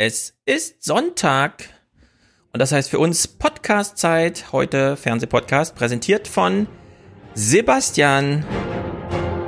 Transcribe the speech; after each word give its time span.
Es 0.00 0.32
ist 0.46 0.84
Sonntag 0.84 1.64
und 2.52 2.60
das 2.60 2.70
heißt 2.70 2.88
für 2.88 3.00
uns 3.00 3.26
Podcast-Zeit, 3.26 4.52
heute 4.52 4.96
Fernsehpodcast, 4.96 5.74
präsentiert 5.74 6.28
von 6.28 6.68
Sebastian 7.34 8.44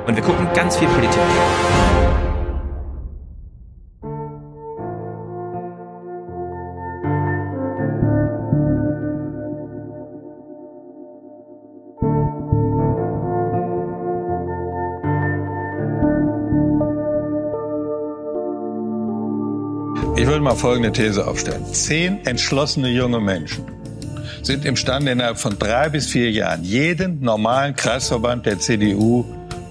und 0.07 0.13
wir 0.13 0.21
gucken 0.21 0.49
ganz 0.53 0.75
viel 0.75 0.89
Politik. 0.89 1.21
Mal 20.51 20.57
folgende 20.57 20.91
These 20.91 21.25
aufstellen. 21.25 21.65
Zehn 21.73 22.25
entschlossene 22.25 22.89
junge 22.89 23.19
Menschen 23.21 23.63
sind 24.43 24.65
imstande, 24.65 25.11
innerhalb 25.11 25.37
von 25.37 25.57
drei 25.57 25.87
bis 25.89 26.07
vier 26.07 26.31
Jahren 26.31 26.63
jeden 26.63 27.21
normalen 27.21 27.75
Kreisverband 27.75 28.45
der 28.45 28.59
CDU 28.59 29.23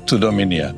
zu 0.06 0.16
dominieren. 0.18 0.76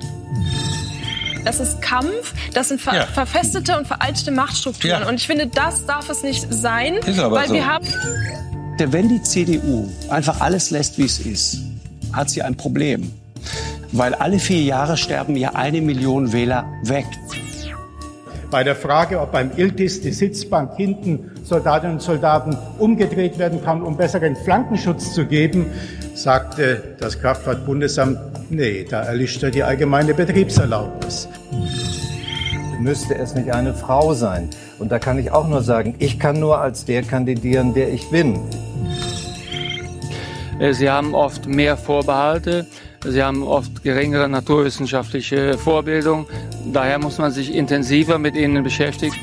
Das 1.45 1.61
ist 1.61 1.81
Kampf, 1.83 2.33
das 2.55 2.69
sind 2.69 2.81
ver 2.81 2.95
Ja. 2.95 3.07
verfestete 3.07 3.77
und 3.77 3.87
veraltete 3.87 4.31
Machtstrukturen. 4.31 5.03
Ja. 5.03 5.09
Und 5.09 5.17
ich 5.17 5.27
finde, 5.27 5.47
das 5.47 5.85
darf 5.87 6.09
es 6.09 6.23
nicht 6.23 6.47
sein, 6.51 6.95
Ist 6.95 7.19
aber 7.19 7.37
weil 7.37 7.49
so. 7.49 7.55
wir 7.55 7.67
haben 7.67 7.87
Der, 8.79 8.93
wenn 8.93 9.09
die 9.09 9.23
CDU 9.23 9.89
einfach 10.09 10.41
alles 10.41 10.71
lässt, 10.71 10.99
wie 10.99 11.05
es 11.05 11.19
ist, 11.21 11.59
hat 12.13 12.31
sie 12.31 12.43
ein 12.43 12.57
Problem. 12.57 13.13
Weil 13.93 14.15
alle 14.15 14.39
vier 14.39 14.63
Jahre 14.63 14.97
sterben 14.97 15.37
ja 15.37 15.51
eine 15.55 15.81
Million 15.83 16.33
Wähler 16.33 16.65
weg. 16.85 17.05
Bei 18.53 18.65
der 18.65 18.77
Frage, 18.77 19.19
ob 19.19 19.33
beim 19.33 19.51
Iltis 19.57 20.03
die 20.03 20.13
Sitzbank 20.13 20.77
hinten 20.77 21.31
Soldatinnen 21.43 21.97
und 21.97 22.03
Soldaten 22.03 22.55
umgedreht 22.79 23.39
werden 23.39 23.65
kann, 23.65 23.81
um 23.81 23.97
besseren 23.97 24.37
Flankenschutz 24.37 25.15
zu 25.15 25.25
geben, 25.25 25.71
sagte 26.15 26.95
das 27.01 27.19
Kraftfahrtbundesamt, 27.19 28.19
nee, 28.51 28.85
da 28.85 29.05
erlischt 29.05 29.43
ja 29.43 29.49
die 29.49 29.63
allgemeine 29.63 30.13
Betriebserlaubnis. 30.13 31.31
müsste 32.79 33.15
es 33.15 33.35
nicht 33.35 33.51
eine 33.51 33.73
Frau 33.73 34.13
sein. 34.13 34.51
Und 34.79 34.93
da 34.93 34.99
kann 34.99 35.19
ich 35.19 35.31
auch 35.31 35.49
nur 35.49 35.63
sagen, 35.63 35.95
ich 35.99 36.19
kann 36.19 36.39
nur 36.39 36.59
als 36.59 36.85
der 36.85 37.05
kandidieren, 37.05 37.73
der 37.73 37.91
ich 37.91 38.11
bin. 38.11 38.39
Äh, 40.59 40.75
Sie 40.75 40.91
haben 40.91 41.15
oft 41.15 41.47
mehr 41.47 41.79
Vorbehalte, 41.79 42.67
Sie 43.05 43.23
haben 43.23 43.43
oft 43.43 43.83
geringere 43.83 44.29
naturwissenschaftliche 44.29 45.59
Vorbildung. 45.59 46.27
Daher 46.73 46.99
muss 46.99 47.19
man 47.19 47.33
sich 47.33 47.53
intensiver 47.55 48.19
mit 48.19 48.37
ihnen 48.37 48.63
beschäftigen. 48.63 49.15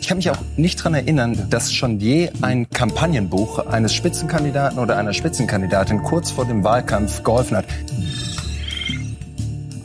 Ich 0.00 0.08
kann 0.08 0.18
mich 0.18 0.30
auch 0.30 0.38
nicht 0.56 0.80
daran 0.80 0.94
erinnern, 0.94 1.46
dass 1.48 1.72
schon 1.72 1.98
je 1.98 2.30
ein 2.42 2.68
Kampagnenbuch 2.68 3.66
eines 3.66 3.94
Spitzenkandidaten 3.94 4.78
oder 4.78 4.98
einer 4.98 5.14
Spitzenkandidatin 5.14 6.02
kurz 6.02 6.30
vor 6.30 6.44
dem 6.44 6.62
Wahlkampf 6.62 7.22
geholfen 7.22 7.56
hat. 7.56 7.66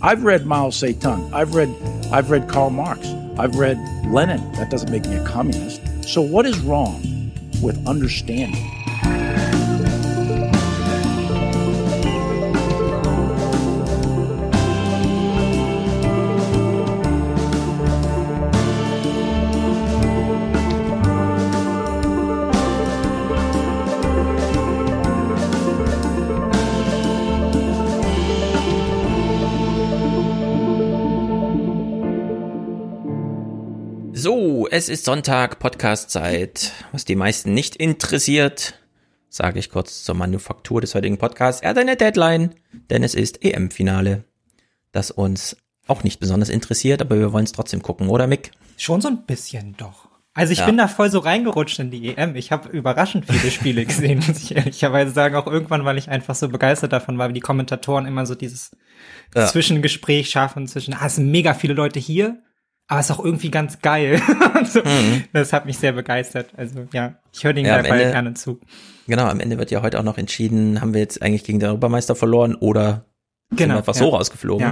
I've 0.02 0.25
read 0.25 0.45
Mao 0.45 0.69
Zedong. 0.72 1.31
I've 1.31 1.56
read 1.56 1.69
I've 2.11 2.31
read 2.31 2.47
Karl 2.47 2.69
Marx. 2.69 3.08
I've 3.38 3.58
read 3.58 3.78
Lenin. 4.11 4.41
That 4.53 4.72
doesn't 4.72 4.89
make 4.89 5.08
me 5.08 5.17
a 5.17 5.23
communist. 5.23 5.81
So 6.06 6.22
what 6.22 6.45
is 6.45 6.59
wrong 6.61 7.00
with 7.61 7.78
understanding? 7.86 8.78
Es 34.79 34.88
ist 34.88 35.03
Sonntag, 35.03 35.59
Podcast-Zeit. 35.59 36.72
Was 36.94 37.03
die 37.03 37.17
meisten 37.17 37.53
nicht 37.53 37.75
interessiert, 37.75 38.79
sage 39.28 39.59
ich 39.59 39.69
kurz 39.69 40.06
zur 40.06 40.16
Manufaktur 40.16 40.79
des 40.79 40.95
heutigen 40.95 41.17
Podcasts. 41.17 41.62
Er 41.62 41.72
hat 41.72 41.78
eine 41.78 41.97
Deadline, 41.97 42.56
denn 42.89 43.03
es 43.03 43.13
ist 43.13 43.44
EM-Finale, 43.44 44.23
das 44.94 45.12
uns 45.12 45.57
auch 45.88 46.03
nicht 46.06 46.22
besonders 46.22 46.47
interessiert, 46.47 47.01
aber 47.01 47.19
wir 47.19 47.34
wollen 47.34 47.44
es 47.44 47.51
trotzdem 47.51 47.81
gucken, 47.81 48.07
oder 48.07 48.25
Mick? 48.25 48.51
Schon 48.78 49.01
so 49.01 49.09
ein 49.09 49.25
bisschen 49.25 49.75
doch. 49.75 50.07
Also 50.34 50.53
ich 50.53 50.59
Ja. 50.59 50.66
bin 50.68 50.78
da 50.78 50.88
voll 50.88 51.12
so 51.12 51.19
reingerutscht 51.19 51.79
in 51.79 51.91
die 51.91 52.16
EM. 52.16 52.38
Ich 52.38 52.53
habe 52.53 52.69
überraschend 52.69 53.25
viele 53.29 53.51
Spiele 53.51 53.85
gesehen, 53.85 54.23
muss 54.25 54.41
ich 54.41 54.56
ehrlicherweise 54.56 55.12
sagen. 55.12 55.35
Auch 55.35 55.47
irgendwann, 55.47 55.84
weil 55.84 55.97
ich 55.97 56.07
einfach 56.07 56.35
so 56.35 56.47
begeistert 56.47 56.94
davon 56.94 57.18
war, 57.18 57.28
wie 57.28 57.34
die 57.34 57.39
Kommentatoren 57.41 58.06
immer 58.06 58.25
so 58.25 58.34
dieses 58.34 58.72
Ja. 59.35 59.45
Zwischengespräch 59.45 60.29
schaffen 60.29 60.68
zwischen, 60.68 60.94
ah, 60.94 61.07
es 61.07 61.16
sind 61.16 61.29
mega 61.31 61.53
viele 61.53 61.73
Leute 61.73 62.00
hier, 62.00 62.41
aber 62.89 63.00
es 63.00 63.09
ist 63.09 63.16
auch 63.17 63.23
irgendwie 63.23 63.50
ganz 63.51 63.79
geil. 63.81 64.22
so, 64.66 64.81
Das 65.31 65.53
hat 65.53 65.66
mich 65.66 65.77
sehr 65.77 65.94
begeistert. 65.94 66.50
Also 66.57 66.88
ja, 66.91 67.16
ich 67.31 67.44
höre 67.45 67.53
den 67.53 67.63
Mhm. 67.63 67.69
Ja, 67.69 67.81
gleich 67.81 68.01
Ende- 68.01 68.11
gerne 68.11 68.33
zu. 68.33 68.59
Genau, 69.07 69.25
am 69.27 69.39
Ende 69.39 69.57
wird 69.57 69.72
ja 69.72 69.81
heute 69.81 69.97
auch 70.00 70.03
noch 70.03 70.17
entschieden, 70.17 70.81
haben 70.81 70.94
wir 70.94 71.00
jetzt 71.01 71.22
eigentlich 71.22 71.44
gegen 71.44 71.59
den 71.59 71.69
Europameister 71.69 72.16
verloren 72.16 72.53
oder 72.55 73.05
sind 73.50 73.57
Genau, 73.59 73.75
wir 73.75 73.77
einfach 73.79 73.95
ja. 73.95 74.00
so 74.00 74.09
rausgeflogen. 74.09 74.66
Ja. 74.67 74.72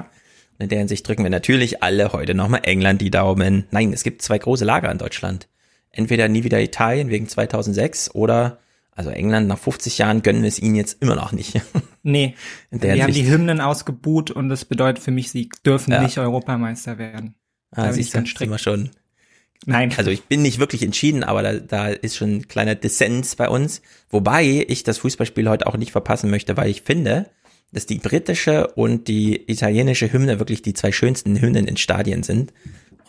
Und 0.60 0.64
in 0.64 0.70
der 0.70 0.80
Hinsicht 0.80 1.08
drücken 1.08 1.24
wir 1.24 1.30
natürlich 1.30 1.82
alle 1.84 2.12
heute 2.14 2.34
nochmal 2.36 2.62
England 2.64 3.02
die 3.02 3.12
Daumen. 3.12 3.66
Nein, 3.72 3.94
es 3.94 4.04
gibt 4.04 4.22
zwei 4.22 4.38
große 4.38 4.66
Lager 4.66 4.92
in 4.92 4.98
Deutschland. 4.98 5.48
Entweder 5.92 6.28
nie 6.28 6.44
wieder 6.44 6.60
Italien 6.62 7.10
wegen 7.10 7.28
2006 7.28 8.14
oder, 8.14 8.60
also 8.92 9.10
England 9.10 9.48
nach 9.48 9.58
50 9.58 9.98
Jahren 10.00 10.22
gönnen 10.22 10.42
wir 10.44 10.50
es 10.50 10.60
ihnen 10.60 10.76
jetzt 10.76 11.02
immer 11.02 11.16
noch 11.16 11.32
nicht. 11.32 11.62
Nee, 12.04 12.36
die 12.72 13.02
haben 13.04 13.12
die 13.12 13.30
Hymnen 13.30 13.60
ausgebuht 13.60 14.32
und 14.32 14.48
das 14.48 14.64
bedeutet 14.64 15.04
für 15.04 15.12
mich, 15.12 15.30
sie 15.30 15.50
dürfen 15.66 15.92
Ja. 15.92 16.02
nicht 16.02 16.18
Europameister 16.18 16.98
werden. 16.98 17.36
Da 17.72 17.84
Ah, 17.84 17.90
ich 17.90 17.96
siehst 17.96 18.16
du, 18.16 18.26
sind 18.26 18.50
wir 18.50 18.58
schon. 18.58 18.90
Nein. 19.66 19.92
Also 19.98 20.12
ich 20.12 20.24
bin 20.24 20.42
nicht 20.44 20.60
wirklich 20.60 20.84
entschieden, 20.84 21.24
aber 21.24 21.42
da, 21.44 21.54
da 21.54 21.88
ist 21.90 22.16
schon 22.16 22.36
ein 22.38 22.48
kleiner 22.48 22.76
Dissens 22.76 23.36
bei 23.36 23.50
uns. 23.50 23.82
Wobei 24.10 24.66
ich 24.68 24.84
das 24.84 25.00
Fußballspiel 25.00 25.50
heute 25.50 25.68
auch 25.68 25.76
nicht 25.78 25.92
verpassen 25.92 26.30
möchte, 26.30 26.56
weil 26.58 26.70
ich 26.70 26.84
finde, 26.84 27.30
dass 27.74 27.86
die 27.86 27.98
britische 27.98 28.68
und 28.68 29.08
die 29.10 29.50
italienische 29.52 30.12
Hymne 30.14 30.40
wirklich 30.40 30.62
die 30.62 30.74
zwei 30.74 30.92
schönsten 30.92 31.42
Hymnen 31.42 31.68
in 31.68 31.76
Stadien 31.76 32.24
sind. 32.24 32.54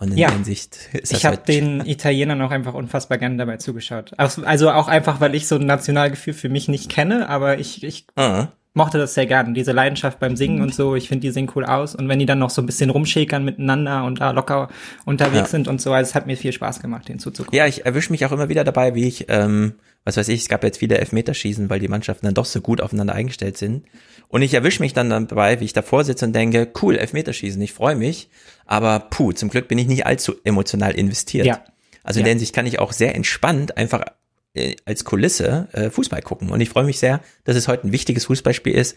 Und 0.00 0.12
in 0.12 0.18
Ja. 0.18 0.28
der 0.28 0.36
Hinsicht 0.36 0.78
ist 0.94 1.12
das 1.12 1.18
Ich 1.20 1.26
habe 1.26 1.36
heute- 1.36 1.52
den 1.52 1.80
Italienern 1.86 2.40
auch 2.42 2.50
einfach 2.50 2.74
unfassbar 2.74 3.18
gerne 3.18 3.36
dabei 3.36 3.56
zugeschaut. 3.58 4.12
Also 4.16 4.70
auch 4.70 4.88
einfach, 4.88 5.20
weil 5.20 5.34
ich 5.34 5.46
so 5.46 5.56
ein 5.56 5.66
Nationalgefühl 5.66 6.34
für 6.34 6.48
mich 6.48 6.66
nicht 6.68 6.88
kenne, 6.88 7.28
aber 7.28 7.58
ich, 7.58 7.82
ich 7.84 8.06
Ah, 8.16 8.48
mochte 8.74 8.98
das 8.98 9.14
sehr 9.14 9.26
gerne. 9.26 9.52
Diese 9.54 9.72
Leidenschaft 9.72 10.20
beim 10.20 10.36
Singen 10.36 10.60
und 10.62 10.74
so, 10.74 10.94
ich 10.94 11.08
finde, 11.08 11.26
die 11.26 11.32
sehen 11.32 11.50
cool 11.56 11.64
aus. 11.64 11.94
Und 11.94 12.08
wenn 12.08 12.18
die 12.18 12.26
dann 12.26 12.38
noch 12.38 12.50
so 12.50 12.62
ein 12.62 12.66
bisschen 12.66 12.90
rumschäkern 12.90 13.44
miteinander 13.44 14.04
und 14.04 14.20
da 14.20 14.30
locker 14.30 14.68
unterwegs 15.04 15.36
Ja. 15.38 15.46
sind 15.46 15.68
und 15.68 15.80
so, 15.80 15.92
also 15.92 16.08
es 16.10 16.14
hat 16.14 16.26
mir 16.26 16.36
viel 16.36 16.52
Spaß 16.52 16.80
gemacht, 16.80 17.08
denen 17.08 17.18
zuzugucken. 17.18 17.56
Ja, 17.56 17.66
ich 17.66 17.86
erwische 17.86 18.12
mich 18.12 18.24
auch 18.24 18.32
immer 18.32 18.48
wieder 18.48 18.64
dabei, 18.64 18.94
wie 18.94 19.08
ich, 19.08 19.26
ähm, 19.28 19.74
was 20.04 20.16
weiß 20.16 20.28
ich, 20.28 20.42
es 20.42 20.48
gab 20.48 20.62
jetzt 20.64 20.78
viele 20.78 20.98
Elfmeterschießen, 20.98 21.68
weil 21.70 21.80
die 21.80 21.88
Mannschaften 21.88 22.26
dann 22.26 22.34
doch 22.34 22.44
so 22.44 22.60
gut 22.60 22.80
aufeinander 22.80 23.14
eingestellt 23.14 23.56
sind. 23.58 23.84
Und 24.28 24.42
ich 24.42 24.54
erwische 24.54 24.82
mich 24.82 24.92
dann 24.92 25.10
dabei, 25.10 25.58
wie 25.60 25.64
ich 25.64 25.72
davor 25.72 26.04
sitze 26.04 26.26
und 26.26 26.32
denke, 26.34 26.68
cool, 26.82 26.96
Elfmeterschießen, 26.96 27.60
ich 27.62 27.72
freue 27.72 27.96
mich. 27.96 28.28
Aber 28.66 29.00
puh, 29.10 29.32
zum 29.32 29.48
Glück 29.48 29.66
bin 29.68 29.78
ich 29.78 29.86
nicht 29.88 30.06
allzu 30.06 30.34
emotional 30.44 30.92
investiert. 30.92 31.46
Ja. 31.46 31.64
Also 32.04 32.20
in 32.20 32.22
Ja. 32.22 32.24
der 32.26 32.32
Hinsicht 32.34 32.54
kann 32.54 32.66
ich 32.66 32.78
auch 32.78 32.92
sehr 32.92 33.14
entspannt 33.14 33.76
einfach 33.76 34.04
äh, 34.54 34.76
als 34.84 35.04
Kulisse 35.04 35.68
äh, 35.72 35.90
Fußball 35.90 36.22
gucken. 36.22 36.50
Und 36.50 36.60
ich 36.60 36.68
freue 36.68 36.84
mich 36.84 36.98
sehr, 36.98 37.20
dass 37.44 37.56
es 37.56 37.68
heute 37.68 37.86
ein 37.86 37.92
wichtiges 37.92 38.26
Fußballspiel 38.26 38.74
ist, 38.74 38.96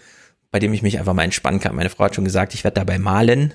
bei 0.51 0.59
dem 0.59 0.73
ich 0.73 0.81
mich 0.81 0.99
einfach 0.99 1.13
mal 1.13 1.23
entspannen 1.23 1.59
kann. 1.59 1.75
Meine 1.75 1.89
Frau 1.89 2.05
hat 2.05 2.15
schon 2.15 2.25
gesagt, 2.25 2.53
ich 2.53 2.63
werde 2.63 2.75
dabei 2.75 2.99
malen. 2.99 3.53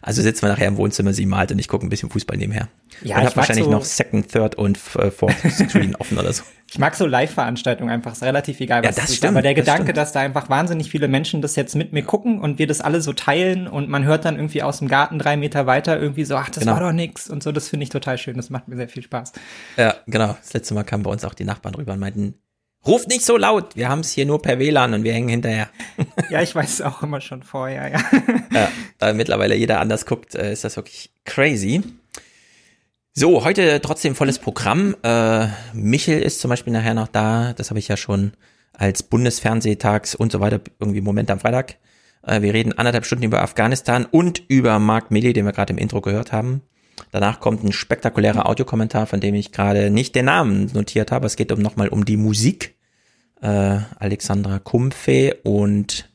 Also 0.00 0.22
sitzen 0.22 0.42
wir 0.42 0.48
nachher 0.50 0.68
im 0.68 0.76
Wohnzimmer, 0.76 1.12
sie 1.12 1.26
malt 1.26 1.52
und 1.52 1.58
ich 1.58 1.68
gucke 1.68 1.86
ein 1.86 1.88
bisschen 1.88 2.10
Fußball 2.10 2.36
nebenher. 2.36 2.68
Ja, 3.02 3.16
und 3.16 3.22
ich 3.22 3.26
habe 3.28 3.36
wahrscheinlich 3.36 3.64
so- 3.64 3.70
noch 3.70 3.84
Second, 3.84 4.30
Third 4.30 4.54
und 4.54 4.78
äh, 4.96 5.10
Fourth 5.10 5.34
Screen 5.50 5.96
offen 5.96 6.18
oder 6.18 6.32
so. 6.32 6.42
Ich 6.70 6.78
mag 6.78 6.94
so 6.94 7.06
Live-Veranstaltungen 7.06 7.90
einfach, 7.90 8.12
ist 8.12 8.22
relativ 8.22 8.58
egal, 8.60 8.82
Ja, 8.82 8.88
was 8.88 8.96
das 8.96 9.04
es 9.04 9.10
ist. 9.10 9.16
stimmt, 9.18 9.32
Aber 9.32 9.42
der 9.42 9.52
das 9.54 9.60
Gedanke, 9.64 9.82
stimmt. 9.84 9.96
dass 9.98 10.12
da 10.12 10.20
einfach 10.20 10.48
wahnsinnig 10.48 10.90
viele 10.90 11.06
Menschen 11.08 11.42
das 11.42 11.54
jetzt 11.56 11.74
mit 11.74 11.92
mir 11.92 12.02
gucken 12.02 12.40
und 12.40 12.58
wir 12.58 12.66
das 12.66 12.80
alle 12.80 13.00
so 13.02 13.12
teilen 13.12 13.68
und 13.68 13.88
man 13.88 14.04
hört 14.04 14.24
dann 14.24 14.36
irgendwie 14.36 14.62
aus 14.62 14.78
dem 14.78 14.88
Garten 14.88 15.18
drei 15.18 15.36
Meter 15.36 15.66
weiter 15.66 16.00
irgendwie 16.00 16.24
so, 16.24 16.36
ach, 16.36 16.48
das 16.48 16.60
Genau. 16.60 16.72
war 16.74 16.80
doch 16.80 16.92
nix 16.92 17.28
und 17.28 17.42
so, 17.42 17.52
das 17.52 17.68
finde 17.68 17.84
ich 17.84 17.90
total 17.90 18.16
schön, 18.18 18.36
das 18.36 18.48
macht 18.50 18.68
mir 18.68 18.76
sehr 18.76 18.88
viel 18.88 19.02
Spaß. 19.02 19.32
Ja, 19.76 19.96
genau. 20.06 20.36
Das 20.40 20.52
letzte 20.54 20.72
Mal 20.74 20.84
kamen 20.84 21.02
bei 21.02 21.10
uns 21.10 21.24
auch 21.24 21.34
die 21.34 21.44
Nachbarn 21.44 21.74
rüber 21.74 21.92
und 21.92 21.98
meinten, 21.98 22.34
ruft 22.86 23.08
nicht 23.08 23.24
so 23.24 23.36
laut, 23.36 23.76
wir 23.76 23.88
haben 23.88 24.00
es 24.00 24.12
hier 24.12 24.26
nur 24.26 24.42
per 24.42 24.58
WLAN 24.58 24.94
und 24.94 25.04
wir 25.04 25.12
hängen 25.12 25.28
hinterher. 25.28 25.68
Ja, 26.30 26.40
ich 26.40 26.54
weiß 26.54 26.72
es 26.72 26.80
auch 26.80 27.02
immer 27.02 27.20
schon 27.20 27.42
vorher, 27.42 27.90
ja. 27.90 28.00
Ja, 28.52 28.68
da 28.98 29.12
mittlerweile 29.12 29.54
jeder 29.54 29.80
anders 29.80 30.06
guckt, 30.06 30.34
äh, 30.34 30.52
ist 30.52 30.64
das 30.64 30.76
wirklich 30.76 31.10
crazy. 31.24 31.82
So, 33.12 33.44
heute 33.44 33.80
trotzdem 33.82 34.14
volles 34.14 34.38
Programm. 34.38 34.96
Äh, 35.02 35.48
Michel 35.74 36.22
ist 36.22 36.40
zum 36.40 36.48
Beispiel 36.48 36.72
nachher 36.72 36.94
noch 36.94 37.08
da. 37.08 37.52
Das 37.52 37.68
habe 37.68 37.78
ich 37.78 37.88
ja 37.88 37.98
schon 37.98 38.32
als 38.72 39.02
Bundesfernsehtags 39.02 40.14
und 40.14 40.32
so 40.32 40.40
weiter 40.40 40.60
irgendwie 40.80 41.02
Moment 41.02 41.30
am 41.30 41.38
Freitag. 41.38 41.76
Äh, 42.26 42.40
wir 42.40 42.54
reden 42.54 42.72
anderthalb 42.72 43.04
Stunden 43.04 43.24
über 43.24 43.42
Afghanistan 43.42 44.06
und 44.10 44.42
über 44.48 44.78
Mark 44.78 45.10
Milley, 45.10 45.34
den 45.34 45.44
wir 45.44 45.52
gerade 45.52 45.74
im 45.74 45.78
Intro 45.78 46.00
gehört 46.00 46.32
haben. 46.32 46.62
Danach 47.10 47.40
kommt 47.40 47.64
ein 47.64 47.72
spektakulärer 47.72 48.48
Audiokommentar, 48.48 49.06
von 49.06 49.20
dem 49.20 49.34
ich 49.34 49.52
gerade 49.52 49.90
nicht 49.90 50.14
den 50.14 50.26
Namen 50.26 50.70
notiert 50.72 51.12
habe. 51.12 51.26
Es 51.26 51.36
geht 51.36 51.52
um 51.52 51.60
nochmal 51.60 51.88
um 51.88 52.04
die 52.04 52.16
Musik. 52.16 52.74
Äh, 53.42 53.80
Alexandra 53.98 54.58
Kumpfe 54.60 55.36
und 55.42 56.08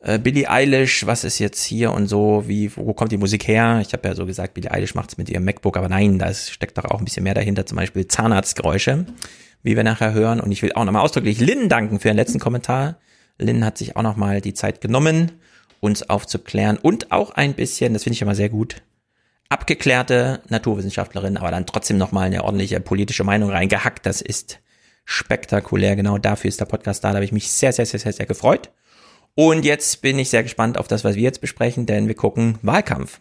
äh, 0.00 0.18
Billie 0.18 0.48
Eilish, 0.48 1.04
was 1.06 1.24
ist 1.24 1.38
jetzt 1.38 1.62
hier 1.64 1.92
und 1.92 2.06
so, 2.06 2.44
wie, 2.46 2.74
wo 2.76 2.94
kommt 2.94 3.12
die 3.12 3.18
Musik 3.18 3.46
her? 3.46 3.80
Ich 3.82 3.92
habe 3.92 4.08
ja 4.08 4.14
so 4.14 4.24
gesagt, 4.24 4.54
Billie 4.54 4.70
Eilish 4.70 4.94
macht's 4.94 5.18
mit 5.18 5.28
ihrem 5.28 5.44
MacBook, 5.44 5.76
aber 5.76 5.88
nein, 5.88 6.18
da 6.18 6.32
steckt 6.32 6.78
doch 6.78 6.84
auch 6.86 6.98
ein 6.98 7.04
bisschen 7.04 7.24
mehr 7.24 7.34
dahinter, 7.34 7.66
zum 7.66 7.76
Beispiel 7.76 8.06
Zahnarztgeräusche, 8.08 9.04
wie 9.62 9.76
wir 9.76 9.84
nachher 9.84 10.14
hören. 10.14 10.40
Und 10.40 10.52
ich 10.52 10.62
will 10.62 10.72
auch 10.72 10.84
nochmal 10.84 11.02
ausdrücklich 11.02 11.40
Lynn 11.40 11.68
danken 11.68 12.00
für 12.00 12.08
den 12.08 12.16
letzten 12.16 12.38
Kommentar. 12.38 12.98
Lynn 13.38 13.64
hat 13.64 13.78
sich 13.78 13.96
auch 13.96 14.02
nochmal 14.02 14.40
die 14.40 14.54
Zeit 14.54 14.80
genommen, 14.80 15.32
uns 15.80 16.08
aufzuklären 16.08 16.78
und 16.78 17.12
auch 17.12 17.32
ein 17.32 17.54
bisschen, 17.54 17.92
das 17.92 18.04
finde 18.04 18.14
ich 18.14 18.22
immer 18.22 18.34
sehr 18.34 18.48
gut, 18.48 18.82
abgeklärte 19.48 20.42
Naturwissenschaftlerin, 20.48 21.36
aber 21.36 21.50
dann 21.50 21.66
trotzdem 21.66 21.98
nochmal 21.98 22.26
eine 22.26 22.44
ordentliche 22.44 22.80
politische 22.80 23.24
Meinung 23.24 23.50
reingehackt. 23.50 24.06
Das 24.06 24.20
ist 24.20 24.60
spektakulär. 25.04 25.96
Genau 25.96 26.18
dafür 26.18 26.48
ist 26.48 26.60
der 26.60 26.66
Podcast 26.66 27.04
da. 27.04 27.10
Da 27.10 27.14
habe 27.16 27.24
ich 27.24 27.32
mich 27.32 27.50
sehr, 27.50 27.72
sehr, 27.72 27.86
sehr, 27.86 28.00
sehr, 28.00 28.12
sehr 28.12 28.26
gefreut. 28.26 28.70
Und 29.34 29.64
jetzt 29.64 30.02
bin 30.02 30.18
ich 30.18 30.30
sehr 30.30 30.42
gespannt 30.42 30.78
auf 30.78 30.88
das, 30.88 31.04
was 31.04 31.14
wir 31.14 31.22
jetzt 31.22 31.40
besprechen, 31.40 31.86
denn 31.86 32.08
wir 32.08 32.14
gucken 32.14 32.58
Wahlkampf. 32.62 33.20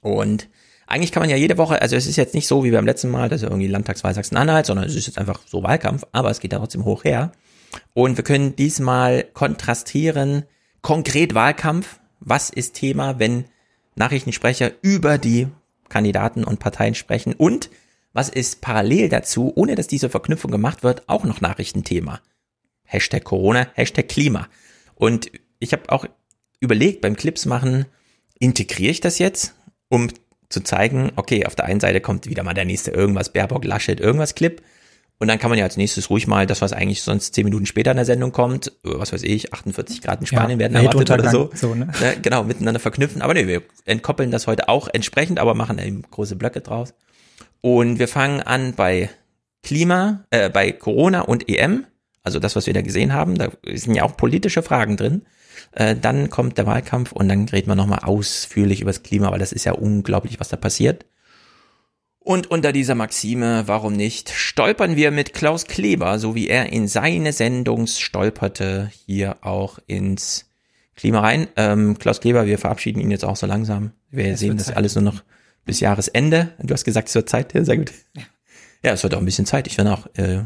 Und 0.00 0.48
eigentlich 0.86 1.10
kann 1.10 1.22
man 1.22 1.30
ja 1.30 1.36
jede 1.36 1.58
Woche, 1.58 1.82
also 1.82 1.96
es 1.96 2.06
ist 2.06 2.16
jetzt 2.16 2.34
nicht 2.34 2.46
so 2.46 2.62
wie 2.62 2.70
beim 2.70 2.86
letzten 2.86 3.10
Mal, 3.10 3.28
dass 3.28 3.42
irgendwie 3.42 3.66
Landtagswahl 3.66 4.14
Sachsen-Anhalt, 4.14 4.66
sondern 4.66 4.86
es 4.86 4.94
ist 4.94 5.06
jetzt 5.06 5.18
einfach 5.18 5.40
so 5.46 5.62
Wahlkampf, 5.62 6.04
aber 6.12 6.30
es 6.30 6.38
geht 6.38 6.52
da 6.52 6.58
trotzdem 6.58 6.84
hoch 6.84 7.04
her. 7.04 7.32
Und 7.94 8.16
wir 8.16 8.24
können 8.24 8.54
diesmal 8.54 9.24
kontrastieren, 9.24 10.44
konkret 10.82 11.34
Wahlkampf. 11.34 11.98
Was 12.20 12.50
ist 12.50 12.74
Thema, 12.74 13.18
wenn 13.18 13.46
Nachrichtensprecher 13.96 14.72
über 14.82 15.18
die 15.18 15.48
Kandidaten 15.88 16.44
und 16.44 16.60
Parteien 16.60 16.94
sprechen? 16.94 17.34
Und 17.34 17.70
was 18.12 18.28
ist 18.28 18.60
parallel 18.60 19.08
dazu, 19.08 19.52
ohne 19.56 19.74
dass 19.74 19.88
diese 19.88 20.08
Verknüpfung 20.08 20.50
gemacht 20.50 20.82
wird, 20.82 21.08
auch 21.08 21.24
noch 21.24 21.40
Nachrichtenthema? 21.40 22.20
Hashtag 22.84 23.24
Corona, 23.24 23.68
Hashtag 23.74 24.08
Klima. 24.08 24.48
Und 24.94 25.30
ich 25.58 25.72
habe 25.72 25.90
auch 25.90 26.06
überlegt, 26.60 27.00
beim 27.00 27.16
Clips 27.16 27.44
machen, 27.44 27.86
integriere 28.38 28.92
ich 28.92 29.00
das 29.00 29.18
jetzt, 29.18 29.54
um 29.88 30.08
zu 30.48 30.60
zeigen, 30.60 31.12
okay, 31.16 31.44
auf 31.44 31.56
der 31.56 31.66
einen 31.66 31.80
Seite 31.80 32.00
kommt 32.00 32.26
wieder 32.26 32.42
mal 32.42 32.54
der 32.54 32.64
nächste 32.64 32.90
irgendwas, 32.90 33.32
Baerbock, 33.32 33.64
Laschet, 33.64 34.00
irgendwas 34.00 34.34
Clip. 34.34 34.62
Und 35.18 35.28
dann 35.28 35.38
kann 35.38 35.48
man 35.48 35.58
ja 35.58 35.64
als 35.64 35.78
nächstes 35.78 36.10
ruhig 36.10 36.26
mal 36.26 36.46
das, 36.46 36.60
was 36.60 36.74
eigentlich 36.74 37.02
sonst 37.02 37.34
zehn 37.34 37.44
Minuten 37.44 37.64
später 37.64 37.90
in 37.90 37.96
der 37.96 38.04
Sendung 38.04 38.32
kommt, 38.32 38.72
was 38.82 39.14
weiß 39.14 39.22
ich, 39.22 39.54
48 39.54 40.02
Grad 40.02 40.20
in 40.20 40.26
Spanien 40.26 40.60
ja, 40.60 40.64
werden 40.64 40.76
erwartet 40.76 41.10
oder 41.10 41.30
so. 41.30 41.50
so 41.54 41.74
ne? 41.74 41.88
Ja, 42.02 42.12
genau, 42.20 42.44
miteinander 42.44 42.80
verknüpfen. 42.80 43.22
Aber 43.22 43.32
nee, 43.32 43.46
wir 43.46 43.62
entkoppeln 43.86 44.30
das 44.30 44.46
heute 44.46 44.68
auch 44.68 44.88
entsprechend, 44.92 45.38
aber 45.38 45.54
machen 45.54 45.78
eben 45.78 46.02
große 46.02 46.36
Blöcke 46.36 46.60
draus. 46.60 46.92
Und 47.62 47.98
wir 47.98 48.08
fangen 48.08 48.42
an 48.42 48.74
bei 48.74 49.08
Klima, 49.62 50.24
äh, 50.30 50.50
bei 50.50 50.70
Corona 50.72 51.22
und 51.22 51.48
EM, 51.48 51.86
also 52.22 52.38
das, 52.38 52.54
was 52.54 52.66
wir 52.66 52.74
da 52.74 52.82
gesehen 52.82 53.14
haben, 53.14 53.38
da 53.38 53.50
sind 53.72 53.94
ja 53.94 54.02
auch 54.02 54.16
politische 54.16 54.62
Fragen 54.62 54.96
drin. 54.96 55.22
Äh, 55.72 55.96
dann 55.96 56.28
kommt 56.28 56.58
der 56.58 56.66
Wahlkampf 56.66 57.12
und 57.12 57.28
dann 57.28 57.48
reden 57.48 57.68
wir 57.68 57.74
nochmal 57.74 58.00
ausführlich 58.02 58.80
über 58.80 58.90
das 58.90 59.02
Klima, 59.02 59.30
weil 59.30 59.38
das 59.38 59.52
ist 59.52 59.64
ja 59.64 59.72
unglaublich, 59.72 60.38
was 60.40 60.48
da 60.48 60.56
passiert. 60.56 61.06
Und 62.26 62.50
unter 62.50 62.72
dieser 62.72 62.96
Maxime, 62.96 63.68
warum 63.68 63.92
nicht, 63.92 64.30
stolpern 64.30 64.96
wir 64.96 65.12
mit 65.12 65.32
Klaus 65.32 65.66
Kleber, 65.66 66.18
so 66.18 66.34
wie 66.34 66.48
er 66.48 66.72
in 66.72 66.88
seine 66.88 67.32
Sendung 67.32 67.86
stolperte, 67.86 68.90
hier 69.06 69.36
auch 69.42 69.78
ins 69.86 70.46
Klima 70.96 71.20
rein. 71.20 71.46
Ähm, 71.54 72.00
Klaus 72.00 72.20
Kleber, 72.20 72.46
wir 72.46 72.58
verabschieden 72.58 72.98
ihn 72.98 73.12
jetzt 73.12 73.24
auch 73.24 73.36
so 73.36 73.46
langsam. 73.46 73.92
Wir 74.10 74.32
das 74.32 74.40
sehen 74.40 74.56
das 74.56 74.66
Zeit. 74.66 74.76
alles 74.76 74.96
nur 74.96 75.04
noch 75.04 75.22
bis 75.64 75.78
Jahresende. 75.78 76.48
Du 76.58 76.74
hast 76.74 76.82
gesagt, 76.82 77.06
es 77.06 77.14
wird 77.14 77.28
Zeit. 77.28 77.54
Ja, 77.54 77.64
sehr 77.64 77.76
gut. 77.76 77.92
Ja, 78.16 78.22
ja 78.82 78.92
es 78.94 79.04
wird 79.04 79.14
auch 79.14 79.20
ein 79.20 79.24
bisschen 79.24 79.46
Zeit. 79.46 79.68
Ich 79.68 79.78
will 79.78 79.86
auch 79.86 80.08
äh, 80.16 80.40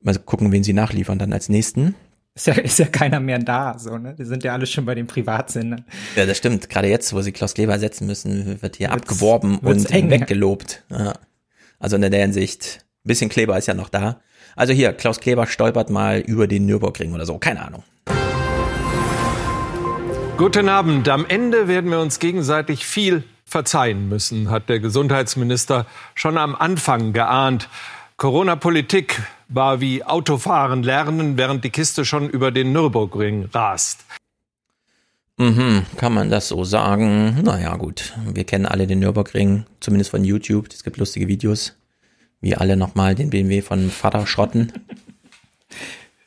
mal 0.00 0.18
gucken, 0.26 0.50
wen 0.50 0.64
sie 0.64 0.72
nachliefern 0.72 1.20
dann 1.20 1.32
als 1.32 1.48
nächsten. 1.48 1.94
Ist 2.34 2.46
ja, 2.46 2.54
ist 2.58 2.78
ja 2.78 2.86
keiner 2.86 3.20
mehr 3.20 3.38
da, 3.38 3.78
so, 3.78 3.98
ne? 3.98 4.14
Die 4.18 4.24
sind 4.24 4.44
ja 4.44 4.52
alle 4.52 4.66
schon 4.66 4.84
bei 4.84 4.94
den 4.94 5.06
Privatsendern. 5.06 5.84
Ja, 6.16 6.26
das 6.26 6.38
stimmt. 6.38 6.68
Gerade 6.68 6.88
jetzt, 6.88 7.12
wo 7.12 7.20
sie 7.20 7.32
Klaus 7.32 7.54
Kleber 7.54 7.78
setzen 7.78 8.06
müssen, 8.06 8.62
wird 8.62 8.76
hier 8.76 8.90
wird's, 8.90 9.02
abgeworben 9.02 9.58
wird's 9.62 9.86
und 9.86 9.92
eng. 9.92 10.10
weggelobt. 10.10 10.82
Ja. 10.90 11.14
Also 11.78 11.96
in 11.96 12.02
der 12.02 12.20
Hinsicht, 12.20 12.84
ein 13.04 13.08
bisschen 13.08 13.28
Kleber 13.28 13.58
ist 13.58 13.66
ja 13.66 13.74
noch 13.74 13.88
da. 13.88 14.20
Also 14.56 14.72
hier, 14.72 14.92
Klaus 14.92 15.20
Kleber 15.20 15.46
stolpert 15.46 15.90
mal 15.90 16.20
über 16.20 16.46
den 16.46 16.66
Nürburgring 16.66 17.12
oder 17.14 17.26
so, 17.26 17.38
keine 17.38 17.62
Ahnung. 17.64 17.82
Guten 20.36 20.68
Abend. 20.68 21.08
Am 21.08 21.26
Ende 21.26 21.68
werden 21.68 21.90
wir 21.90 22.00
uns 22.00 22.18
gegenseitig 22.18 22.86
viel 22.86 23.24
verzeihen 23.44 24.08
müssen, 24.08 24.50
hat 24.50 24.68
der 24.68 24.80
Gesundheitsminister 24.80 25.86
schon 26.14 26.38
am 26.38 26.54
Anfang 26.54 27.12
geahnt. 27.12 27.68
Corona-Politik 28.16 29.20
war 29.54 29.80
wie 29.80 30.04
Autofahren 30.04 30.82
lernen, 30.82 31.36
während 31.36 31.64
die 31.64 31.70
Kiste 31.70 32.04
schon 32.04 32.28
über 32.28 32.50
den 32.50 32.72
Nürburgring 32.72 33.48
rast. 33.52 34.04
Mhm, 35.38 35.86
kann 35.96 36.12
man 36.12 36.30
das 36.30 36.48
so 36.48 36.64
sagen? 36.64 37.42
Naja, 37.42 37.76
gut. 37.76 38.12
Wir 38.26 38.44
kennen 38.44 38.66
alle 38.66 38.86
den 38.86 39.00
Nürburgring, 39.00 39.64
zumindest 39.80 40.10
von 40.10 40.24
YouTube. 40.24 40.68
Es 40.72 40.84
gibt 40.84 40.98
lustige 40.98 41.28
Videos, 41.28 41.74
wie 42.40 42.54
alle 42.54 42.76
nochmal 42.76 43.14
den 43.14 43.30
BMW 43.30 43.62
von 43.62 43.90
Vater 43.90 44.26
schrotten. 44.26 44.72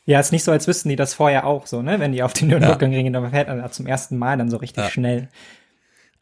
Ja, 0.08 0.20
ist 0.20 0.32
nicht 0.32 0.44
so, 0.44 0.52
als 0.52 0.68
wüssten 0.68 0.90
die 0.90 0.96
das 0.96 1.16
vorher 1.16 1.48
auch 1.48 1.66
so, 1.66 1.82
ne? 1.82 2.00
Wenn 2.00 2.12
die 2.12 2.22
auf 2.22 2.32
den 2.32 2.50
Nürburgring 2.50 2.92
ja. 2.92 3.02
gehen, 3.02 3.14
dann 3.14 3.32
fährt 3.32 3.48
er 3.48 3.72
zum 3.72 3.88
ersten 3.88 4.20
Mal 4.20 4.38
dann 4.38 4.52
so 4.52 4.58
richtig 4.58 4.84
ja. 4.84 4.90
schnell. 4.92 5.30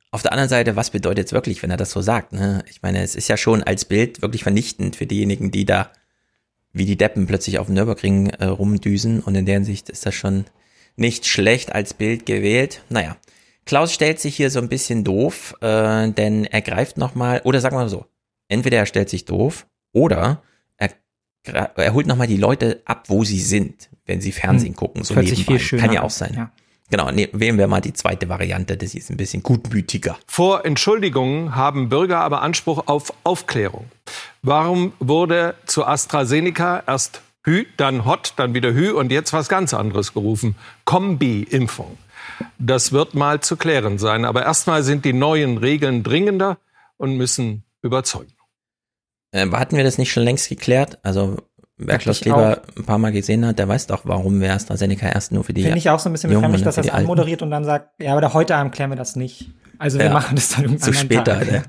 Auf 0.10 0.22
der 0.22 0.32
anderen 0.32 0.48
Seite, 0.48 0.78
was 0.78 0.92
bedeutet 0.92 1.28
es 1.28 1.34
wirklich, 1.34 1.62
wenn 1.64 1.70
er 1.70 1.76
das 1.76 1.92
so 1.92 2.02
sagt? 2.02 2.32
Ne? 2.32 2.64
Ich 2.70 2.82
meine, 2.82 3.02
es 3.02 3.14
ist 3.14 3.28
ja 3.28 3.36
schon 3.36 3.62
als 3.62 3.84
Bild 3.84 4.22
wirklich 4.22 4.44
vernichtend 4.44 4.96
für 4.96 5.06
diejenigen, 5.06 5.52
die 5.52 5.66
da 5.66 5.92
wie 6.74 6.86
die 6.86 6.98
Deppen 6.98 7.28
plötzlich 7.28 7.60
auf 7.60 7.68
dem 7.68 7.76
Nürburgring 7.76 8.30
äh, 8.32 8.46
rumdüsen. 8.46 9.22
Und 9.22 9.36
in 9.36 9.46
der 9.46 9.64
Sicht 9.64 9.90
ist 9.90 10.06
das 10.06 10.16
schon 10.16 10.46
nicht 10.96 11.26
schlecht 11.26 11.74
als 11.74 11.94
Bild 11.94 12.26
gewählt. 12.26 12.84
Naja, 12.90 13.18
Klaus 13.66 13.94
stellt 13.94 14.20
sich 14.20 14.36
hier 14.36 14.50
so 14.50 14.60
ein 14.60 14.70
bisschen 14.70 15.04
doof, 15.04 15.56
äh, 15.62 16.10
denn 16.12 16.46
er 16.46 16.62
greift 16.62 16.98
nochmal, 16.98 17.42
oder 17.44 17.62
sagen 17.62 17.76
wir 17.76 17.82
mal 17.82 17.90
so, 17.90 18.06
entweder 18.48 18.78
er 18.78 18.86
stellt 18.86 19.10
sich 19.10 19.26
doof 19.26 19.68
oder 19.94 20.44
er, 20.78 20.92
er 21.78 21.94
holt 21.94 22.08
nochmal 22.08 22.28
die 22.28 22.38
Leute 22.38 22.82
ab, 22.86 23.06
wo 23.08 23.24
sie 23.24 23.40
sind, 23.40 23.90
wenn 24.06 24.22
sie 24.22 24.32
Fernsehen 24.32 24.72
hm, 24.72 24.76
gucken. 24.76 25.04
So 25.04 25.14
nebenbei. 25.16 25.58
Kann 25.58 25.94
ja 25.94 26.04
auch 26.04 26.10
sein. 26.10 26.34
Ja. 26.36 26.52
Genau, 26.94 27.10
ne, 27.10 27.28
wählen 27.34 27.58
wir 27.58 27.66
mal 27.66 27.82
die 27.82 27.94
zweite 27.94 28.30
Variante, 28.30 28.78
das 28.78 28.94
ist 28.94 29.10
ein 29.10 29.18
bisschen 29.18 29.42
gutmütiger. 29.42 30.16
Vor 30.28 30.64
Entschuldigungen 30.64 31.56
haben 31.56 31.90
Bürger 31.90 32.20
aber 32.20 32.44
Anspruch 32.44 32.84
auf 32.86 33.12
Aufklärung. 33.24 33.90
Warum 34.44 34.94
wurde 35.00 35.56
zu 35.66 35.88
AstraZeneca 35.88 36.84
erst 36.86 37.24
Hü, 37.46 37.66
dann 37.78 38.06
Hot, 38.06 38.34
dann 38.36 38.54
wieder 38.54 38.74
Hü 38.76 38.92
und 38.92 39.12
jetzt 39.12 39.34
was 39.34 39.50
ganz 39.50 39.74
anderes 39.74 40.14
gerufen? 40.14 40.56
Kombi-Impfung. 40.86 41.98
Das 42.60 42.92
wird 42.92 43.16
mal 43.16 43.40
zu 43.40 43.58
klären 43.58 43.98
sein. 43.98 44.24
Aber 44.24 44.44
erstmal 44.44 44.84
sind 44.84 45.04
die 45.04 45.14
neuen 45.14 45.58
Regeln 45.58 46.04
dringender 46.04 46.60
und 46.98 47.18
müssen 47.18 47.64
überzeugen. 47.82 48.36
Äh, 49.32 49.50
hatten 49.50 49.78
wir 49.78 49.84
das 49.84 49.98
nicht 49.98 50.12
schon 50.12 50.26
längst 50.26 50.48
geklärt? 50.48 51.00
Also 51.02 51.38
wer 51.86 51.98
Klaus 51.98 52.22
Kleber 52.22 52.62
ein 52.78 52.86
paar 52.86 52.98
Mal 52.98 53.12
gesehen 53.12 53.46
hat, 53.46 53.60
der 53.60 53.68
weiß 53.68 53.88
doch, 53.88 54.02
warum 54.06 54.42
wir 54.42 54.54
AstraZeneca 54.54 55.08
erst 55.08 55.32
nur 55.32 55.44
für 55.44 55.54
die 55.54 55.64
Finde 55.64 55.78
ich 55.78 55.90
auch 55.90 56.00
so 56.00 56.10
ein 56.10 56.14
bisschen 56.14 56.30
befremdlich, 56.30 56.64
dass 56.64 56.78
er 56.78 56.84
das 56.84 56.94
anmoderiert 56.94 57.42
und 57.42 57.52
dann 57.52 57.66
sagt, 57.66 58.02
ja, 58.02 58.16
aber 58.16 58.34
heute 58.34 58.56
Abend 58.56 58.74
klären 58.74 58.90
wir 58.90 58.96
das 58.96 59.16
nicht. 59.16 59.50
Also 59.80 60.00
wir 60.00 60.06
ja, 60.06 60.14
machen 60.14 60.36
das 60.36 60.50
dann 60.50 60.64
irgendwann 60.64 60.94
Zu 60.94 60.94
später, 60.94 61.40
Tag. 61.40 61.52
Ja. 61.52 61.64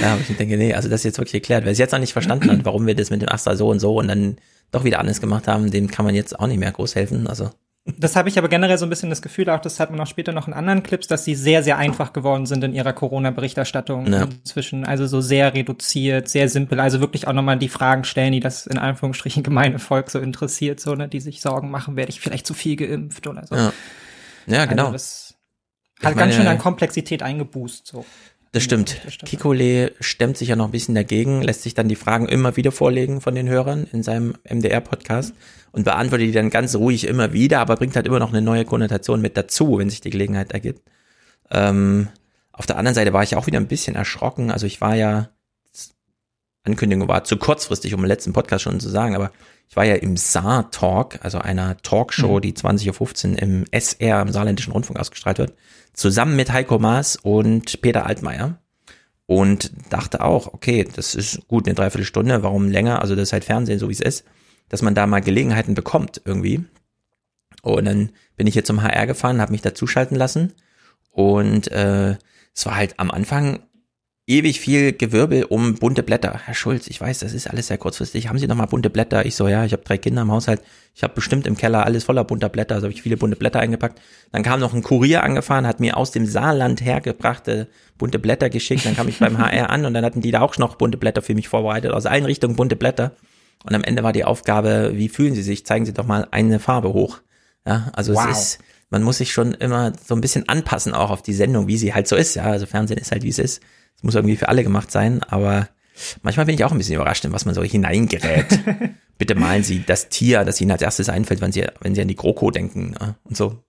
ja, 0.00 0.12
aber 0.12 0.20
ich 0.28 0.36
denke, 0.36 0.56
nee, 0.56 0.74
also 0.74 0.88
das 0.88 1.00
ist 1.00 1.04
jetzt 1.04 1.18
wirklich 1.18 1.42
geklärt. 1.42 1.64
Wer 1.64 1.72
es 1.72 1.78
jetzt 1.78 1.92
noch 1.92 1.98
nicht 1.98 2.12
verstanden 2.12 2.50
hat, 2.50 2.64
warum 2.64 2.86
wir 2.86 2.94
das 2.94 3.10
mit 3.10 3.22
dem 3.22 3.28
Astra 3.28 3.56
so 3.56 3.68
und 3.68 3.80
so 3.80 3.98
und 3.98 4.08
dann 4.08 4.36
doch 4.70 4.84
wieder 4.84 4.98
anders 4.98 5.20
gemacht 5.20 5.48
haben, 5.48 5.70
dem 5.70 5.88
kann 5.88 6.04
man 6.04 6.14
jetzt 6.14 6.38
auch 6.38 6.46
nicht 6.46 6.58
mehr 6.58 6.72
groß 6.72 6.94
helfen. 6.94 7.26
Also 7.26 7.50
das 7.98 8.16
habe 8.16 8.28
ich 8.28 8.38
aber 8.38 8.48
generell 8.48 8.78
so 8.78 8.86
ein 8.86 8.90
bisschen 8.90 9.10
das 9.10 9.22
Gefühl, 9.22 9.48
auch 9.50 9.60
das 9.60 9.80
hat 9.80 9.90
man 9.90 10.00
auch 10.00 10.06
später 10.06 10.32
noch 10.32 10.48
in 10.48 10.54
anderen 10.54 10.82
Clips, 10.82 11.06
dass 11.06 11.24
sie 11.24 11.34
sehr, 11.34 11.62
sehr 11.62 11.78
einfach 11.78 12.12
geworden 12.12 12.46
sind 12.46 12.62
in 12.64 12.74
ihrer 12.74 12.92
Corona-Berichterstattung 12.92 14.12
ja. 14.12 14.22
inzwischen. 14.22 14.84
Also 14.84 15.06
so 15.06 15.20
sehr 15.20 15.54
reduziert, 15.54 16.28
sehr 16.28 16.48
simpel. 16.48 16.80
Also 16.80 17.00
wirklich 17.00 17.26
auch 17.28 17.32
nochmal 17.32 17.58
die 17.58 17.68
Fragen 17.68 18.04
stellen, 18.04 18.32
die 18.32 18.40
das 18.40 18.66
in 18.66 18.78
Anführungsstrichen 18.78 19.42
gemeine 19.42 19.78
Volk 19.78 20.10
so 20.10 20.18
interessiert, 20.18 20.80
so, 20.80 20.94
ne, 20.94 21.08
die 21.08 21.20
sich 21.20 21.40
Sorgen 21.40 21.70
machen, 21.70 21.96
werde 21.96 22.10
ich 22.10 22.20
vielleicht 22.20 22.46
zu 22.46 22.54
viel 22.54 22.76
geimpft 22.76 23.26
oder 23.26 23.46
so. 23.46 23.54
Ja, 23.54 23.72
ja 24.46 24.64
genau. 24.66 24.86
Also 24.86 24.92
das 24.92 25.34
hat 26.02 26.16
meine, 26.16 26.26
ganz 26.26 26.34
schön 26.34 26.46
an 26.46 26.58
Komplexität 26.58 27.22
eingeboost, 27.22 27.86
so. 27.86 28.04
Das 28.52 28.64
stimmt. 28.64 29.00
Kikole 29.24 29.92
stemmt 30.00 30.36
sich 30.36 30.48
ja 30.48 30.56
noch 30.56 30.64
ein 30.64 30.72
bisschen 30.72 30.96
dagegen, 30.96 31.40
lässt 31.40 31.62
sich 31.62 31.74
dann 31.74 31.88
die 31.88 31.94
Fragen 31.94 32.26
immer 32.28 32.56
wieder 32.56 32.72
vorlegen 32.72 33.20
von 33.20 33.36
den 33.36 33.48
Hörern 33.48 33.86
in 33.92 34.02
seinem 34.02 34.34
MDR-Podcast 34.48 35.34
und 35.70 35.84
beantwortet 35.84 36.26
die 36.26 36.32
dann 36.32 36.50
ganz 36.50 36.74
ruhig 36.74 37.06
immer 37.06 37.32
wieder, 37.32 37.60
aber 37.60 37.76
bringt 37.76 37.94
halt 37.94 38.06
immer 38.06 38.18
noch 38.18 38.30
eine 38.30 38.42
neue 38.42 38.64
Konnotation 38.64 39.20
mit 39.20 39.36
dazu, 39.36 39.78
wenn 39.78 39.88
sich 39.88 40.00
die 40.00 40.10
Gelegenheit 40.10 40.50
ergibt. 40.50 40.82
Ähm, 41.52 42.08
auf 42.52 42.66
der 42.66 42.76
anderen 42.76 42.96
Seite 42.96 43.12
war 43.12 43.22
ich 43.22 43.36
auch 43.36 43.46
wieder 43.46 43.60
ein 43.60 43.68
bisschen 43.68 43.94
erschrocken. 43.94 44.50
Also 44.50 44.66
ich 44.66 44.80
war 44.80 44.96
ja, 44.96 45.30
Ankündigung 46.64 47.08
war 47.08 47.24
zu 47.24 47.36
kurzfristig, 47.36 47.94
um 47.94 48.00
im 48.00 48.06
letzten 48.06 48.32
Podcast 48.32 48.64
schon 48.64 48.80
zu 48.80 48.90
sagen, 48.90 49.14
aber 49.14 49.32
ich 49.68 49.76
war 49.76 49.84
ja 49.84 49.94
im 49.94 50.16
Saar 50.16 50.70
Talk, 50.70 51.18
also 51.22 51.38
einer 51.38 51.76
Talkshow, 51.78 52.36
mhm. 52.36 52.40
die 52.40 52.52
20.15 52.52 53.32
Uhr 53.32 53.38
im 53.38 53.64
SR, 53.70 54.20
im 54.20 54.32
Saarländischen 54.32 54.72
Rundfunk 54.72 54.98
ausgestrahlt 54.98 55.38
wird, 55.38 55.54
zusammen 55.92 56.36
mit 56.36 56.52
Heiko 56.52 56.78
Maas 56.78 57.16
und 57.16 57.80
Peter 57.80 58.04
Altmaier. 58.06 58.58
und 59.26 59.70
dachte 59.90 60.22
auch, 60.22 60.52
okay, 60.52 60.86
das 60.96 61.14
ist 61.14 61.46
gut, 61.46 61.66
eine 61.66 61.76
Dreiviertelstunde, 61.76 62.42
warum 62.42 62.68
länger? 62.68 63.00
Also 63.00 63.14
das 63.14 63.28
ist 63.28 63.32
halt 63.32 63.44
Fernsehen, 63.44 63.78
so 63.78 63.88
wie 63.88 63.92
es 63.92 64.00
ist, 64.00 64.24
dass 64.68 64.82
man 64.82 64.94
da 64.96 65.06
mal 65.06 65.20
Gelegenheiten 65.20 65.74
bekommt 65.74 66.20
irgendwie. 66.24 66.64
Und 67.62 67.84
dann 67.84 68.10
bin 68.36 68.48
ich 68.48 68.54
hier 68.54 68.64
zum 68.64 68.82
HR 68.82 69.06
gefahren, 69.06 69.40
habe 69.40 69.52
mich 69.52 69.62
dazuschalten 69.62 70.16
lassen 70.16 70.52
und 71.10 71.70
äh, 71.70 72.16
es 72.54 72.66
war 72.66 72.74
halt 72.74 72.98
am 72.98 73.10
Anfang 73.10 73.60
ewig 74.30 74.60
viel 74.60 74.92
Gewirbel 74.92 75.44
um 75.44 75.74
bunte 75.74 76.04
Blätter. 76.04 76.40
Herr 76.44 76.54
Schulz, 76.54 76.86
ich 76.86 77.00
weiß, 77.00 77.18
das 77.18 77.34
ist 77.34 77.50
alles 77.50 77.66
sehr 77.66 77.78
kurzfristig. 77.78 78.28
Haben 78.28 78.38
Sie 78.38 78.46
noch 78.46 78.54
mal 78.54 78.66
bunte 78.66 78.88
Blätter? 78.88 79.26
Ich 79.26 79.34
so, 79.34 79.48
ja, 79.48 79.64
ich 79.64 79.72
habe 79.72 79.82
drei 79.82 79.98
Kinder 79.98 80.22
im 80.22 80.30
Haushalt. 80.30 80.62
Ich 80.94 81.02
habe 81.02 81.14
bestimmt 81.14 81.48
im 81.48 81.56
Keller 81.56 81.84
alles 81.84 82.04
voller 82.04 82.22
bunter 82.22 82.48
Blätter. 82.48 82.76
Also 82.76 82.86
habe 82.86 82.94
ich 82.94 83.02
viele 83.02 83.16
bunte 83.16 83.36
Blätter 83.36 83.58
eingepackt. 83.58 84.00
Dann 84.30 84.44
kam 84.44 84.60
noch 84.60 84.72
ein 84.72 84.84
Kurier 84.84 85.24
angefahren, 85.24 85.66
hat 85.66 85.80
mir 85.80 85.96
aus 85.96 86.12
dem 86.12 86.26
Saarland 86.26 86.80
hergebrachte 86.80 87.68
bunte 87.98 88.20
Blätter 88.20 88.50
geschickt. 88.50 88.86
Dann 88.86 88.94
kam 88.94 89.08
ich 89.08 89.18
beim 89.18 89.36
HR 89.44 89.68
an 89.68 89.84
und 89.84 89.94
dann 89.94 90.04
hatten 90.04 90.20
die 90.20 90.30
da 90.30 90.40
auch 90.42 90.56
noch 90.58 90.76
bunte 90.76 90.96
Blätter 90.96 91.22
für 91.22 91.34
mich 91.34 91.48
vorbereitet. 91.48 91.90
Aus 91.90 92.06
allen 92.06 92.24
Richtungen 92.24 92.54
bunte 92.54 92.76
Blätter. 92.76 93.16
Und 93.66 93.74
am 93.74 93.82
Ende 93.82 94.04
war 94.04 94.12
die 94.12 94.24
Aufgabe, 94.24 94.92
wie 94.94 95.08
fühlen 95.08 95.34
Sie 95.34 95.42
sich? 95.42 95.66
Zeigen 95.66 95.84
Sie 95.84 95.92
doch 95.92 96.06
mal 96.06 96.28
eine 96.30 96.60
Farbe 96.60 96.92
hoch. 96.92 97.18
Ja, 97.66 97.90
also 97.94 98.14
wow. 98.14 98.28
es 98.30 98.38
ist, 98.38 98.58
man 98.90 99.02
muss 99.02 99.18
sich 99.18 99.32
schon 99.32 99.54
immer 99.54 99.92
so 100.04 100.14
ein 100.14 100.20
bisschen 100.20 100.48
anpassen 100.48 100.94
auch 100.94 101.10
auf 101.10 101.22
die 101.22 101.34
Sendung, 101.34 101.66
wie 101.66 101.76
sie 101.76 101.94
halt 101.94 102.08
so 102.08 102.16
ist. 102.16 102.36
Ja, 102.36 102.44
also 102.44 102.66
Fernsehen 102.66 102.98
ist 102.98 103.12
halt, 103.12 103.22
wie 103.22 103.28
es 103.28 103.38
ist. 103.38 103.60
Es 104.00 104.04
muss 104.04 104.14
irgendwie 104.14 104.36
für 104.36 104.48
alle 104.48 104.62
gemacht 104.62 104.90
sein, 104.90 105.22
aber 105.24 105.68
manchmal 106.22 106.46
bin 106.46 106.54
ich 106.54 106.64
auch 106.64 106.72
ein 106.72 106.78
bisschen 106.78 106.94
überrascht, 106.94 107.26
in 107.26 107.32
was 107.34 107.44
man 107.44 107.54
so 107.54 107.62
hineingerät. 107.62 108.46
Bitte 109.18 109.34
malen 109.34 109.62
Sie 109.62 109.84
das 109.86 110.08
Tier, 110.08 110.46
das 110.46 110.58
Ihnen 110.58 110.70
als 110.70 110.80
erstes 110.80 111.10
einfällt, 111.10 111.42
wenn 111.42 111.52
Sie, 111.52 111.66
wenn 111.82 111.94
Sie 111.94 112.00
an 112.00 112.08
die 112.08 112.16
GroKo 112.16 112.50
denken 112.50 112.94
und 113.24 113.36
so. 113.36 113.62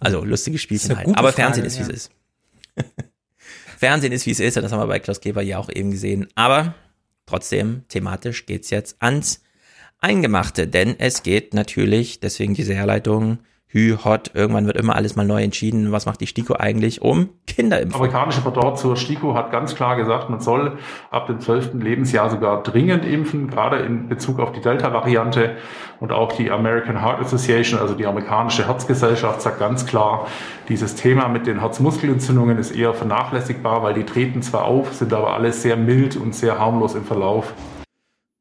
Also 0.00 0.24
lustige 0.24 0.56
Spielchen 0.56 0.96
halt. 0.96 1.08
Aber 1.08 1.32
Frage, 1.32 1.34
Fernsehen 1.34 1.66
ist, 1.66 1.76
wie 1.78 1.82
ja. 1.82 1.88
es 1.88 1.94
ist. 1.94 2.10
Fernsehen 3.78 4.12
ist, 4.12 4.24
wie 4.24 4.30
es 4.30 4.40
ist, 4.40 4.56
und 4.56 4.62
das 4.62 4.72
haben 4.72 4.80
wir 4.80 4.86
bei 4.86 5.00
Klaus 5.00 5.20
Geber 5.20 5.42
ja 5.42 5.58
auch 5.58 5.68
eben 5.68 5.90
gesehen. 5.90 6.28
Aber 6.34 6.74
trotzdem, 7.26 7.84
thematisch 7.88 8.46
geht's 8.46 8.70
jetzt 8.70 8.96
ans 9.00 9.42
Eingemachte, 10.00 10.66
denn 10.66 10.98
es 10.98 11.22
geht 11.22 11.52
natürlich, 11.52 12.20
deswegen 12.20 12.54
diese 12.54 12.74
Herleitung, 12.74 13.40
Hü, 13.74 13.96
Hot, 14.04 14.30
irgendwann 14.34 14.66
wird 14.66 14.76
immer 14.76 14.94
alles 14.94 15.16
mal 15.16 15.26
neu 15.26 15.42
entschieden. 15.42 15.90
Was 15.90 16.06
macht 16.06 16.20
die 16.20 16.28
STIKO 16.28 16.54
eigentlich 16.54 17.02
um 17.02 17.30
Kinderimpfung? 17.48 18.02
Amerikanische 18.02 18.40
Pendant 18.40 18.78
zur 18.78 18.96
STIKO 18.96 19.34
hat 19.34 19.50
ganz 19.50 19.74
klar 19.74 19.96
gesagt, 19.96 20.30
man 20.30 20.38
soll 20.38 20.78
ab 21.10 21.26
dem 21.26 21.40
zwölften 21.40 21.80
Lebensjahr 21.80 22.30
sogar 22.30 22.62
dringend 22.62 23.04
impfen, 23.04 23.50
gerade 23.50 23.78
in 23.78 24.08
Bezug 24.08 24.38
auf 24.38 24.52
die 24.52 24.60
Delta-Variante. 24.60 25.56
Und 25.98 26.12
auch 26.12 26.30
die 26.30 26.52
American 26.52 27.02
Heart 27.02 27.22
Association, 27.22 27.80
also 27.80 27.94
die 27.94 28.06
amerikanische 28.06 28.68
Herzgesellschaft, 28.68 29.42
sagt 29.42 29.58
ganz 29.58 29.86
klar, 29.86 30.28
dieses 30.68 30.94
Thema 30.94 31.26
mit 31.26 31.48
den 31.48 31.58
Herzmuskelentzündungen 31.58 32.58
ist 32.58 32.70
eher 32.70 32.94
vernachlässigbar, 32.94 33.82
weil 33.82 33.94
die 33.94 34.04
treten 34.04 34.40
zwar 34.42 34.66
auf, 34.66 34.94
sind 34.94 35.12
aber 35.12 35.34
alle 35.34 35.52
sehr 35.52 35.76
mild 35.76 36.14
und 36.14 36.32
sehr 36.36 36.60
harmlos 36.60 36.94
im 36.94 37.04
Verlauf. 37.04 37.52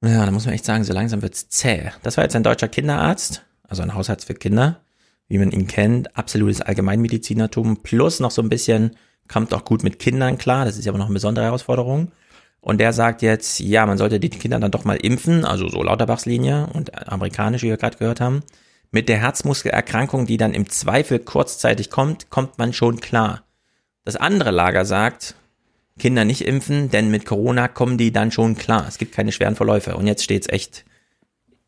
Ja, 0.05 0.27
da 0.27 0.31
muss 0.31 0.45
man 0.45 0.53
echt 0.53 0.65
sagen, 0.65 0.83
so 0.83 0.93
langsam 0.93 1.23
wird's 1.23 1.49
zäh. 1.49 1.89
Das 2.03 2.17
war 2.17 2.23
jetzt 2.23 2.35
ein 2.35 2.43
deutscher 2.43 2.67
Kinderarzt, 2.67 3.43
also 3.67 3.81
ein 3.81 3.95
Hausarzt 3.95 4.27
für 4.27 4.35
Kinder 4.35 4.77
wie 5.27 5.37
man 5.37 5.51
ihn 5.51 5.67
kennt, 5.67 6.15
absolutes 6.17 6.61
Allgemeinmedizinertum, 6.61 7.83
plus 7.83 8.19
noch 8.19 8.31
so 8.31 8.41
ein 8.41 8.49
bisschen, 8.49 8.95
kommt 9.27 9.53
auch 9.53 9.65
gut 9.65 9.83
mit 9.83 9.99
Kindern 9.99 10.37
klar, 10.37 10.65
das 10.65 10.77
ist 10.77 10.85
ja 10.85 10.91
aber 10.91 10.99
noch 10.99 11.07
eine 11.07 11.13
besondere 11.13 11.45
Herausforderung. 11.45 12.11
Und 12.61 12.77
der 12.77 12.93
sagt 12.93 13.21
jetzt, 13.21 13.59
ja, 13.59 13.85
man 13.85 13.97
sollte 13.97 14.19
die 14.19 14.29
Kinder 14.29 14.59
dann 14.59 14.71
doch 14.71 14.85
mal 14.85 14.95
impfen, 14.95 15.43
also 15.43 15.67
so 15.67 15.83
Lauterbachs 15.83 16.25
Linie 16.25 16.67
und 16.73 17.09
amerikanisch, 17.09 17.63
wie 17.63 17.69
wir 17.69 17.77
gerade 17.77 17.97
gehört 17.97 18.21
haben. 18.21 18.41
Mit 18.89 19.09
der 19.09 19.17
Herzmuskelerkrankung, 19.17 20.27
die 20.27 20.37
dann 20.37 20.53
im 20.53 20.69
Zweifel 20.69 21.19
kurzzeitig 21.19 21.89
kommt, 21.89 22.29
kommt 22.29 22.57
man 22.57 22.71
schon 22.71 23.01
klar. 23.01 23.43
Das 24.05 24.15
andere 24.15 24.51
Lager 24.51 24.85
sagt, 24.85 25.35
Kinder 25.99 26.25
nicht 26.25 26.45
impfen, 26.45 26.89
denn 26.89 27.11
mit 27.11 27.25
Corona 27.25 27.67
kommen 27.67 27.97
die 27.97 28.11
dann 28.11 28.31
schon 28.31 28.55
klar. 28.55 28.85
Es 28.87 28.97
gibt 28.97 29.13
keine 29.13 29.31
schweren 29.31 29.55
Verläufe. 29.55 29.95
Und 29.95 30.07
jetzt 30.07 30.23
steht's 30.23 30.47
echt 30.49 30.85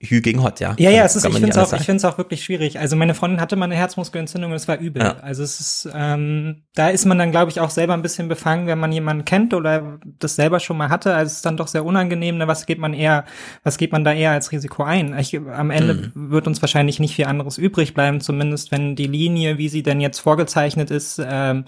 Hü 0.02 0.22
gegen 0.22 0.44
Hot, 0.44 0.60
ja. 0.60 0.75
Ja, 0.78 0.90
ja, 0.90 1.06
es 1.06 1.16
ist, 1.16 1.25
ich 1.25 1.34
finde 1.34 1.50
es 1.50 1.58
auch, 1.58 1.72
ich 1.72 1.86
finde 1.86 1.98
es 1.98 2.06
auch 2.06 2.18
wirklich 2.18 2.44
schwierig. 2.44 2.80
Also 2.80 2.98
meine 2.98 3.14
Freundin 3.14 3.40
hatte 3.40 3.56
mal 3.56 3.66
eine 3.66 3.75
Herzmuskelentzündung 3.75 4.52
und 4.52 4.58
es 4.58 4.68
war 4.68 4.78
übel. 4.78 5.02
Ja. 5.02 5.16
Also 5.22 5.42
es 5.42 5.60
ist, 5.62 5.90
ähm, 5.96 6.64
da 6.75 6.90
ist 6.90 7.06
man 7.06 7.18
dann, 7.18 7.32
glaube 7.32 7.50
ich, 7.50 7.62
auch 7.62 7.70
selber 7.70 7.94
ein 7.94 8.02
bisschen 8.02 8.28
befangen, 8.28 8.68
wenn 8.68 8.78
man 8.78 8.92
jemanden 8.92 9.24
kennt 9.24 9.54
oder 9.54 10.00
das 10.20 10.36
selber 10.36 10.60
schon 10.60 10.75
mal 10.75 10.90
hatte. 10.90 11.16
Also 11.16 11.28
es 11.28 11.34
ist 11.38 11.46
dann 11.46 11.56
doch 11.56 11.68
sehr 11.68 11.86
unangenehm. 11.86 12.38
Ne? 12.38 12.48
Was 12.48 12.66
geht 12.66 12.78
man 12.78 12.94
eher, 12.94 13.24
was 13.64 13.78
geht 13.78 13.94
man 13.94 14.04
da 14.04 14.14
eher 14.14 14.32
als 14.32 14.52
Risiko 14.52 14.84
ein? 14.84 15.18
Ich, 15.18 15.40
am 15.40 15.72
Ende 15.72 16.12
mhm. 16.14 16.30
wird 16.30 16.48
uns 16.48 16.62
wahrscheinlich 16.62 17.00
nicht 17.00 17.16
viel 17.16 17.25
anderes 17.25 17.58
übrig 17.58 17.94
bleiben, 17.94 18.20
zumindest 18.20 18.74
wenn 18.74 18.98
die 18.98 19.08
Linie, 19.08 19.58
wie 19.58 19.70
sie 19.70 19.82
denn 19.82 20.02
jetzt 20.02 20.20
vorgezeichnet 20.20 20.92
ist, 20.92 21.22
ähm, 21.25 21.64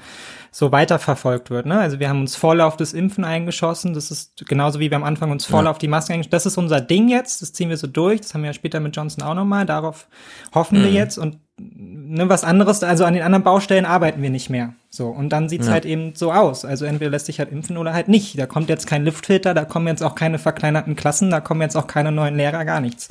so 0.51 0.71
weiterverfolgt 0.71 1.49
wird. 1.49 1.65
Ne? 1.65 1.79
Also 1.79 1.99
wir 1.99 2.09
haben 2.09 2.21
uns 2.21 2.35
voll 2.35 2.61
auf 2.61 2.77
das 2.77 2.93
Impfen 2.93 3.23
eingeschossen. 3.23 3.93
Das 3.93 4.11
ist 4.11 4.45
genauso 4.47 4.79
wie 4.79 4.89
wir 4.89 4.97
am 4.97 5.03
Anfang 5.03 5.31
uns 5.31 5.45
voll 5.45 5.65
ja. 5.65 5.71
auf 5.71 5.77
die 5.77 5.87
Masken 5.87 6.13
eingeschossen. 6.13 6.31
Das 6.31 6.45
ist 6.45 6.57
unser 6.57 6.81
Ding 6.81 7.09
jetzt. 7.09 7.41
Das 7.41 7.53
ziehen 7.53 7.69
wir 7.69 7.77
so 7.77 7.87
durch. 7.87 8.16
Das 8.21 8.33
haben 8.33 8.41
wir 8.41 8.49
ja 8.49 8.53
später 8.53 8.79
mit 8.79 8.95
Johnson 8.95 9.23
auch 9.23 9.33
nochmal. 9.33 9.65
Darauf 9.65 10.07
hoffen 10.53 10.79
mhm. 10.79 10.83
wir 10.83 10.91
jetzt. 10.91 11.17
Und 11.17 11.39
ne, 11.59 12.29
was 12.29 12.43
anderes, 12.43 12.83
also 12.83 13.05
an 13.05 13.13
den 13.13 13.23
anderen 13.23 13.43
Baustellen 13.43 13.85
arbeiten 13.85 14.21
wir 14.21 14.29
nicht 14.29 14.49
mehr. 14.49 14.73
So, 14.89 15.07
und 15.07 15.29
dann 15.29 15.49
sieht's 15.49 15.67
ja. 15.67 15.73
halt 15.73 15.85
eben 15.85 16.15
so 16.15 16.31
aus. 16.31 16.65
Also 16.65 16.85
entweder 16.85 17.11
lässt 17.11 17.27
sich 17.27 17.39
halt 17.39 17.51
impfen 17.51 17.77
oder 17.77 17.93
halt 17.93 18.07
nicht. 18.07 18.37
Da 18.37 18.45
kommt 18.45 18.69
jetzt 18.69 18.87
kein 18.87 19.05
Luftfilter, 19.05 19.53
da 19.53 19.65
kommen 19.65 19.87
jetzt 19.87 20.03
auch 20.03 20.15
keine 20.15 20.39
verkleinerten 20.39 20.95
Klassen, 20.95 21.29
da 21.29 21.39
kommen 21.39 21.61
jetzt 21.61 21.75
auch 21.75 21.87
keine 21.87 22.11
neuen 22.11 22.35
Lehrer, 22.35 22.65
gar 22.65 22.81
nichts. 22.81 23.09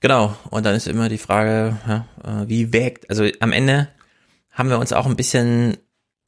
Genau, 0.00 0.34
und 0.48 0.64
dann 0.64 0.74
ist 0.74 0.88
immer 0.88 1.10
die 1.10 1.18
Frage, 1.18 1.76
ja, 1.86 2.06
äh, 2.24 2.48
wie 2.48 2.72
wägt, 2.72 3.10
also 3.10 3.26
am 3.40 3.52
Ende 3.52 3.88
haben 4.50 4.70
wir 4.70 4.78
uns 4.78 4.92
auch 4.92 5.06
ein 5.06 5.16
bisschen 5.16 5.76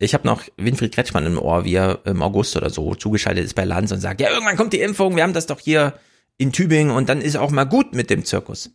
ich 0.02 0.14
habe 0.14 0.26
noch 0.26 0.42
Winfried 0.56 0.92
Kretschmann 0.92 1.26
im 1.26 1.38
Ohr, 1.38 1.64
wie 1.64 1.74
er 1.74 2.00
im 2.04 2.22
August 2.22 2.56
oder 2.56 2.70
so 2.70 2.94
zugeschaltet 2.94 3.44
ist 3.44 3.54
bei 3.54 3.64
Lanz 3.64 3.92
und 3.92 4.00
sagt, 4.00 4.20
ja, 4.20 4.30
irgendwann 4.30 4.56
kommt 4.56 4.72
die 4.72 4.80
Impfung, 4.80 5.16
wir 5.16 5.22
haben 5.22 5.32
das 5.32 5.46
doch 5.46 5.60
hier 5.60 5.94
in 6.42 6.52
Tübingen 6.52 6.94
und 6.94 7.08
dann 7.08 7.20
ist 7.20 7.36
auch 7.36 7.50
mal 7.50 7.64
gut 7.64 7.94
mit 7.94 8.10
dem 8.10 8.24
Zirkus. 8.24 8.70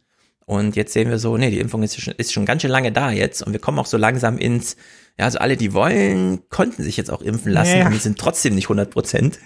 Und 0.46 0.78
jetzt 0.78 0.94
sehen 0.94 1.10
wir 1.10 1.20
so, 1.20 1.36
nee, 1.36 1.52
die 1.52 1.60
Impfung 1.60 1.84
ist 1.84 2.00
schon, 2.00 2.14
ist 2.16 2.32
schon 2.32 2.46
ganz 2.46 2.62
schön 2.62 2.72
lange 2.72 2.94
da 2.94 3.12
jetzt 3.12 3.42
und 3.44 3.52
wir 3.52 3.60
kommen 3.60 3.80
auch 3.80 3.86
so 3.86 3.98
langsam 3.98 4.38
ins, 4.38 4.78
ja, 5.20 5.26
also 5.26 5.40
alle, 5.40 5.58
die 5.58 5.74
wollen, 5.74 6.48
konnten 6.50 6.84
sich 6.84 6.96
jetzt 6.96 7.12
auch 7.12 7.22
impfen 7.22 7.52
lassen 7.52 7.78
ja. 7.78 7.86
und 7.86 7.92
die 7.92 8.00
sind 8.00 8.18
trotzdem 8.18 8.56
nicht 8.56 8.66
100 8.66 8.90
Prozent. 8.90 9.40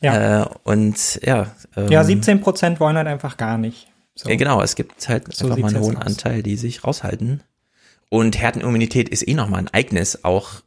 Ja. 0.00 0.42
Äh, 0.42 0.46
und 0.62 1.20
ja. 1.24 1.52
Ähm, 1.76 1.88
ja, 1.88 2.04
17 2.04 2.40
Prozent 2.40 2.78
wollen 2.78 2.96
halt 2.96 3.08
einfach 3.08 3.36
gar 3.36 3.58
nicht. 3.58 3.88
So. 4.14 4.28
Ja, 4.28 4.36
genau, 4.36 4.62
es 4.62 4.76
gibt 4.76 5.08
halt 5.08 5.32
so 5.34 5.46
einfach 5.46 5.58
mal 5.58 5.68
einen 5.68 5.80
hohen 5.80 5.96
aus. 5.96 6.06
Anteil, 6.06 6.44
die 6.44 6.56
sich 6.56 6.84
raushalten. 6.84 7.42
Und 8.08 8.40
Herdenimmunität 8.40 9.08
ist 9.08 9.26
eh 9.26 9.34
nochmal 9.34 9.60
ein 9.60 9.68
eigenes, 9.68 10.24
auch 10.24 10.62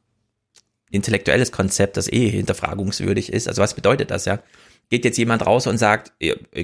intellektuelles 0.91 1.53
Konzept, 1.53 1.95
das 1.95 2.11
eh 2.11 2.29
hinterfragungswürdig 2.29 3.31
ist. 3.31 3.47
Also 3.47 3.61
was 3.61 3.73
bedeutet 3.73 4.11
das 4.11 4.25
ja? 4.25 4.39
Geht 4.91 5.05
jetzt 5.05 5.17
jemand 5.17 5.45
raus 5.45 5.67
und 5.67 5.77
sagt, 5.77 6.11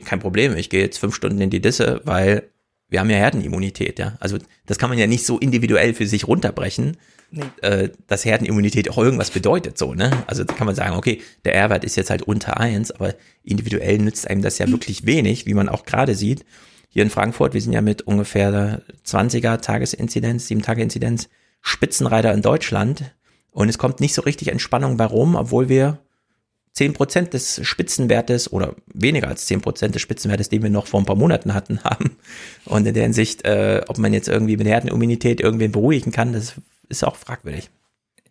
kein 0.05 0.19
Problem, 0.19 0.55
ich 0.55 0.69
gehe 0.69 0.81
jetzt 0.81 0.97
fünf 0.97 1.15
Stunden 1.15 1.41
in 1.41 1.49
die 1.49 1.61
Disse, 1.61 2.01
weil 2.03 2.43
wir 2.89 2.99
haben 2.99 3.09
ja 3.09 3.15
Herdenimmunität, 3.17 3.99
ja. 3.99 4.17
Also 4.19 4.37
das 4.65 4.77
kann 4.77 4.89
man 4.89 4.99
ja 4.99 5.07
nicht 5.07 5.25
so 5.25 5.39
individuell 5.39 5.93
für 5.93 6.05
sich 6.05 6.27
runterbrechen, 6.27 6.97
nee. 7.31 7.43
äh, 7.61 7.89
dass 8.07 8.25
Herdenimmunität 8.25 8.89
auch 8.89 8.97
irgendwas 8.97 9.31
bedeutet, 9.31 9.77
so, 9.77 9.93
ne? 9.93 10.11
Also 10.27 10.43
da 10.43 10.53
kann 10.53 10.67
man 10.67 10.75
sagen, 10.75 10.95
okay, 10.95 11.21
der 11.45 11.55
R-Wert 11.55 11.85
ist 11.85 11.95
jetzt 11.95 12.09
halt 12.09 12.21
unter 12.21 12.59
eins, 12.59 12.91
aber 12.91 13.15
individuell 13.43 13.97
nützt 13.97 14.29
einem 14.29 14.41
das 14.41 14.57
ja 14.57 14.67
mhm. 14.67 14.71
wirklich 14.71 15.05
wenig, 15.05 15.45
wie 15.45 15.53
man 15.53 15.69
auch 15.69 15.85
gerade 15.85 16.13
sieht. 16.13 16.45
Hier 16.89 17.03
in 17.03 17.09
Frankfurt, 17.09 17.53
wir 17.53 17.61
sind 17.61 17.73
ja 17.73 17.81
mit 17.81 18.01
ungefähr 18.01 18.81
20er 19.05 19.61
Tagesinzidenz, 19.61 20.47
7 20.47 20.61
Tage 20.61 20.81
Inzidenz, 20.81 21.29
Spitzenreiter 21.61 22.33
in 22.33 22.41
Deutschland. 22.41 23.13
Und 23.51 23.69
es 23.69 23.77
kommt 23.77 23.99
nicht 23.99 24.13
so 24.13 24.21
richtig 24.21 24.49
Entspannung 24.49 24.97
bei 24.97 25.05
rum, 25.05 25.35
obwohl 25.35 25.69
wir 25.69 25.99
zehn 26.77 26.93
Prozent 26.93 27.33
des 27.33 27.59
Spitzenwertes 27.63 28.53
oder 28.53 28.75
weniger 28.93 29.27
als 29.27 29.47
zehn 29.47 29.61
Prozent 29.61 29.95
des 29.95 30.01
Spitzenwertes, 30.03 30.49
den 30.49 30.61
wir 30.61 30.69
noch 30.69 30.85
vor 30.85 31.01
ein 31.01 31.07
paar 31.07 31.15
Monaten 31.15 31.55
hatten, 31.55 31.79
haben. 31.83 32.17
Und 32.65 32.85
in 32.85 32.93
der 32.93 33.03
Hinsicht, 33.03 33.45
äh, 33.45 33.81
ob 33.87 33.97
man 33.97 34.13
jetzt 34.13 34.27
irgendwie 34.27 34.57
mit 34.57 34.67
Herdenimmunität 34.67 35.41
irgendwen 35.41 35.71
beruhigen 35.71 36.11
kann, 36.11 36.33
das 36.33 36.53
ist 36.87 37.03
auch 37.03 37.15
fragwürdig. 37.15 37.71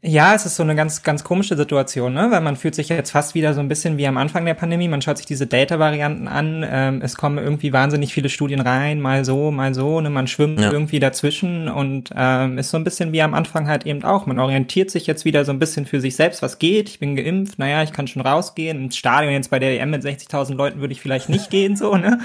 Ja, 0.08 0.36
es 0.36 0.46
ist 0.46 0.54
so 0.54 0.62
eine 0.62 0.76
ganz, 0.76 1.02
ganz 1.02 1.24
komische 1.24 1.56
Situation, 1.56 2.14
ne? 2.14 2.30
weil 2.30 2.40
man 2.40 2.54
fühlt 2.54 2.76
sich 2.76 2.88
jetzt 2.88 3.10
fast 3.10 3.34
wieder 3.34 3.54
so 3.54 3.60
ein 3.60 3.66
bisschen 3.66 3.96
wie 3.96 4.06
am 4.06 4.16
Anfang 4.18 4.44
der 4.44 4.54
Pandemie. 4.54 4.86
Man 4.86 5.02
schaut 5.02 5.16
sich 5.16 5.26
diese 5.26 5.48
Delta-Varianten 5.48 6.28
an. 6.28 6.64
Ähm, 6.68 7.00
es 7.02 7.16
kommen 7.16 7.38
irgendwie 7.38 7.72
wahnsinnig 7.72 8.14
viele 8.14 8.28
Studien 8.28 8.60
rein, 8.60 9.00
mal 9.00 9.24
so, 9.24 9.50
mal 9.50 9.74
so. 9.74 10.00
Ne? 10.00 10.08
Man 10.08 10.28
schwimmt 10.28 10.60
ja. 10.60 10.70
irgendwie 10.70 11.00
dazwischen 11.00 11.68
und 11.68 12.10
ähm, 12.14 12.56
ist 12.56 12.70
so 12.70 12.76
ein 12.76 12.84
bisschen 12.84 13.10
wie 13.10 13.20
am 13.20 13.34
Anfang 13.34 13.66
halt 13.66 13.84
eben 13.84 14.04
auch. 14.04 14.26
Man 14.26 14.38
orientiert 14.38 14.92
sich 14.92 15.08
jetzt 15.08 15.24
wieder 15.24 15.44
so 15.44 15.50
ein 15.50 15.58
bisschen 15.58 15.86
für 15.86 16.00
sich 16.00 16.14
selbst, 16.14 16.40
was 16.40 16.60
geht. 16.60 16.88
Ich 16.88 17.00
bin 17.00 17.16
geimpft, 17.16 17.58
naja, 17.58 17.82
ich 17.82 17.92
kann 17.92 18.06
schon 18.06 18.22
rausgehen. 18.22 18.84
Ins 18.84 18.96
Stadion 18.96 19.32
jetzt 19.32 19.50
bei 19.50 19.58
der 19.58 19.80
EM 19.80 19.90
mit 19.90 20.04
60.000 20.04 20.54
Leuten 20.54 20.80
würde 20.80 20.92
ich 20.92 21.00
vielleicht 21.00 21.28
nicht 21.28 21.50
gehen, 21.50 21.74
so, 21.74 21.96
ne? 21.96 22.20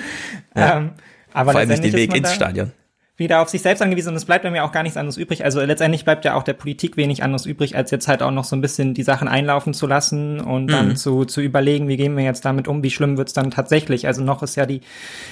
Ja. 0.55 0.77
Ähm, 0.77 0.91
aber 1.33 1.53
Vor 1.53 1.61
allem 1.61 1.69
nicht 1.69 1.83
den 1.83 1.93
Weg 1.93 2.15
ins 2.15 2.31
Stadion. 2.31 2.73
Wieder 3.21 3.41
auf 3.41 3.47
sich 3.47 3.61
selbst 3.61 3.81
angewiesen 3.81 4.09
und 4.09 4.15
es 4.17 4.25
bleibt 4.25 4.43
mir 4.43 4.65
auch 4.65 4.73
gar 4.73 4.83
nichts 4.83 4.97
anderes 4.97 5.15
übrig. 5.15 5.45
Also 5.45 5.61
letztendlich 5.61 6.03
bleibt 6.03 6.25
ja 6.25 6.33
auch 6.35 6.43
der 6.43 6.53
Politik 6.53 6.97
wenig 6.97 7.23
anderes 7.23 7.45
übrig, 7.45 7.77
als 7.77 7.91
jetzt 7.91 8.09
halt 8.09 8.21
auch 8.21 8.31
noch 8.31 8.43
so 8.43 8.57
ein 8.57 8.61
bisschen 8.61 8.93
die 8.93 9.03
Sachen 9.03 9.29
einlaufen 9.29 9.73
zu 9.73 9.87
lassen 9.87 10.41
und 10.41 10.67
dann 10.67 10.89
Mhm. 10.89 10.95
zu, 10.97 11.23
zu 11.23 11.39
überlegen, 11.39 11.87
wie 11.87 11.95
gehen 11.95 12.17
wir 12.17 12.23
jetzt 12.25 12.43
damit 12.43 12.67
um, 12.67 12.83
wie 12.83 12.89
schlimm 12.89 13.17
wird's 13.17 13.31
dann 13.33 13.51
tatsächlich. 13.51 14.07
Also 14.07 14.21
noch 14.23 14.43
ist 14.43 14.55
ja 14.57 14.65
die 14.65 14.81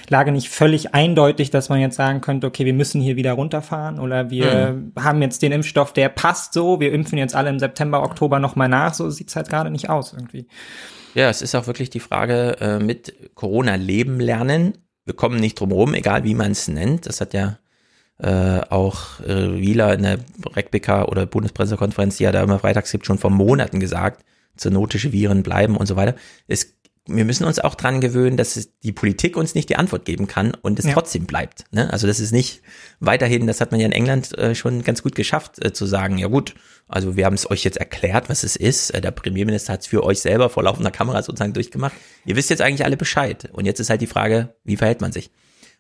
Lage 0.08 0.31
nicht 0.31 0.50
völlig 0.50 0.93
eindeutig, 0.93 1.50
dass 1.50 1.67
man 1.67 1.81
jetzt 1.81 1.96
sagen 1.96 2.22
könnte, 2.22 2.48
okay, 2.48 2.63
wir 2.65 2.74
müssen 2.74 3.01
hier 3.01 3.15
wieder 3.17 3.34
runterfahren 3.34 4.00
oder 4.00 4.29
wir 4.29 4.77
haben 4.98 5.22
jetzt 5.22 5.41
den 5.41 5.51
Impfstoff, 5.51 5.91
der 5.91 6.10
passt 6.10 6.53
so, 6.53 6.79
wir 6.79 6.93
impfen 6.93 7.17
jetzt 7.17 7.36
alle 7.36 7.50
im 7.50 7.60
September, 7.60 8.03
Oktober 8.03 8.39
nochmal 8.39 8.69
nach. 8.69 8.93
So 8.93 9.10
sieht's 9.10 9.36
halt 9.36 9.50
gerade 9.50 9.72
nicht 9.72 9.89
aus 9.89 10.13
irgendwie. 10.13 10.48
Ja, 11.15 11.29
es 11.29 11.41
ist 11.41 11.55
auch 11.55 11.65
wirklich 11.65 11.89
die 11.89 12.00
Frage 12.00 12.58
äh, 12.62 12.79
mit 12.79 13.34
Corona 13.34 13.75
leben 13.75 14.19
lernen. 14.19 14.77
Wir 15.05 15.15
kommen 15.15 15.39
nicht 15.39 15.60
drum 15.60 15.72
rum, 15.72 15.96
egal 15.96 16.24
wie 16.24 16.36
man 16.36 16.51
es 16.51 16.67
nennt. 16.67 17.08
Das 17.08 17.19
hat 17.19 17.34
ja 17.34 17.58
äh, 18.20 18.60
auch 18.70 19.20
äh, 19.22 19.60
Wieler 19.60 19.94
in 19.94 20.04
der 20.04 20.20
RecBK 20.56 21.06
oder 21.08 21.26
Bundespressekonferenz, 21.26 22.18
die 22.18 22.24
ja 22.24 22.32
da 22.32 22.44
immer 22.44 22.60
freitags 22.60 22.92
gibt, 22.92 23.06
schon 23.06 23.18
vor 23.18 23.30
Monaten 23.32 23.80
gesagt, 23.80 24.24
zoonotische 24.58 25.12
Viren 25.14 25.42
bleiben 25.44 25.78
und 25.78 25.86
so 25.86 25.96
weiter. 25.96 26.16
Es, 26.48 26.76
wir 27.08 27.24
müssen 27.26 27.46
uns 27.46 27.60
auch 27.60 27.76
dran 27.76 28.02
gewöhnen, 28.02 28.36
dass 28.38 28.56
es 28.58 28.78
die 28.82 28.92
Politik 28.92 29.38
uns 29.38 29.56
nicht 29.56 29.70
die 29.70 29.78
Antwort 29.78 30.04
geben 30.06 30.28
kann 30.28 30.52
und 30.62 30.78
es 30.80 30.86
Ja. 30.86 30.94
trotzdem 30.94 31.26
bleibt. 31.26 31.64
Ne? 31.72 31.92
Also 31.92 32.08
das 32.08 32.20
ist 32.20 32.32
nicht 32.34 32.62
weiterhin, 33.00 33.48
das 33.48 33.62
hat 33.62 33.72
man 33.72 33.80
ja 33.80 33.86
in 33.86 33.94
England 33.94 34.38
äh, 34.38 34.54
schon 34.54 34.84
ganz 34.84 35.02
gut 35.02 35.16
geschafft, 35.16 35.64
äh, 35.64 35.72
zu 35.72 35.86
sagen, 35.86 36.18
ja 36.18 36.28
gut, 36.28 36.56
also 36.90 37.16
wir 37.16 37.26
haben 37.26 37.36
es 37.36 37.50
euch 37.50 37.64
jetzt 37.64 37.78
erklärt, 37.78 38.30
was 38.30 38.44
es 38.44 38.58
ist. 38.58 38.90
Äh, 38.92 39.00
der 39.02 39.12
Premierminister 39.12 39.74
hat 39.74 39.82
es 39.82 39.88
für 39.88 40.04
euch 40.04 40.20
selber 40.20 40.50
vor 40.50 40.64
laufender 40.64 40.92
Kamera 40.92 41.24
sozusagen 41.24 41.54
durchgemacht. 41.54 41.94
Ihr 42.26 42.36
wisst 42.36 42.50
jetzt 42.50 42.62
eigentlich 42.62 42.84
alle 42.86 42.98
Bescheid. 42.98 43.50
Und 43.54 43.66
jetzt 43.66 43.80
ist 43.80 43.90
halt 43.90 44.02
die 44.02 44.08
Frage, 44.08 44.56
wie 44.66 44.76
verhält 44.78 45.00
man 45.02 45.12
sich? 45.14 45.32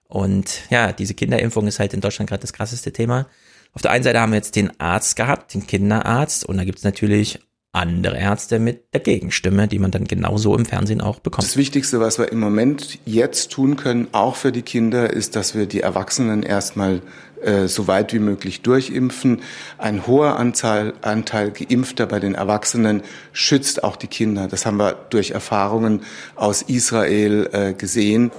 Und 0.09 0.63
ja, 0.69 0.91
diese 0.91 1.13
Kinderimpfung 1.13 1.67
ist 1.67 1.79
halt 1.79 1.93
in 1.93 2.01
Deutschland 2.01 2.29
gerade 2.29 2.41
das 2.41 2.51
krasseste 2.51 2.91
Thema. 2.91 3.27
Auf 3.73 3.83
der 3.83 3.91
einen 3.91 4.03
Seite 4.03 4.19
haben 4.19 4.31
wir 4.31 4.37
jetzt 4.37 4.55
den 4.55 4.77
Arzt 4.79 5.15
gehabt, 5.15 5.53
den 5.53 5.67
Kinderarzt, 5.67 6.43
und 6.43 6.57
da 6.57 6.63
gibt's 6.63 6.83
natürlich 6.83 7.39
andere 7.71 8.17
Ärzte 8.17 8.57
mit 8.57 8.91
der 8.93 9.01
Gegenstimme, 9.01 9.67
die 9.67 9.77
man 9.77 9.91
dann 9.91 10.05
genauso 10.05 10.55
im 10.55 10.65
Fernsehen 10.65 11.01
auch 11.01 11.19
bekommt. 11.19 11.47
Das 11.47 11.55
Wichtigste, 11.55 11.99
was 11.99 12.17
wir 12.17 12.31
im 12.31 12.39
Moment 12.39 12.97
jetzt 13.05 13.51
tun 13.51 13.75
können, 13.75 14.07
auch 14.11 14.35
für 14.35 14.51
die 14.51 14.63
Kinder, 14.63 15.11
ist, 15.13 15.35
dass 15.35 15.53
wir 15.53 15.67
die 15.67 15.81
Erwachsenen 15.81 16.41
erstmal 16.41 17.03
äh, 17.43 17.67
so 17.67 17.87
weit 17.87 18.11
wie 18.11 18.19
möglich 18.19 18.63
durchimpfen. 18.63 19.43
Ein 19.77 20.07
hoher 20.07 20.37
Anteil, 20.37 20.93
Anteil 21.01 21.51
Geimpfter 21.51 22.07
bei 22.07 22.19
den 22.19 22.33
Erwachsenen 22.33 23.03
schützt 23.33 23.83
auch 23.83 23.97
die 23.97 24.07
Kinder. 24.07 24.47
Das 24.47 24.65
haben 24.65 24.77
wir 24.77 24.93
durch 25.11 25.31
Erfahrungen 25.31 26.01
aus 26.35 26.63
Israel 26.63 27.49
äh, 27.53 27.73
gesehen. 27.73 28.31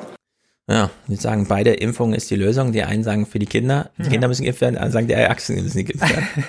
Ja, 0.70 0.88
die 1.08 1.16
sagen, 1.16 1.46
beide 1.48 1.72
Impfungen 1.72 2.14
ist 2.14 2.30
die 2.30 2.36
Lösung. 2.36 2.70
Die 2.72 2.84
einen 2.84 3.02
sagen 3.02 3.26
für 3.26 3.40
die 3.40 3.46
Kinder, 3.46 3.90
die 3.98 4.04
Ja. 4.04 4.08
Kinder 4.10 4.28
müssen 4.28 4.44
geimpft 4.44 4.60
werden, 4.60 4.74
die 4.74 4.78
anderen 4.78 4.92
sagen, 4.92 5.06
die 5.08 5.14
Erwachsenen 5.14 5.64
müssen 5.64 5.84
geimpft 5.84 6.08
werden. 6.08 6.28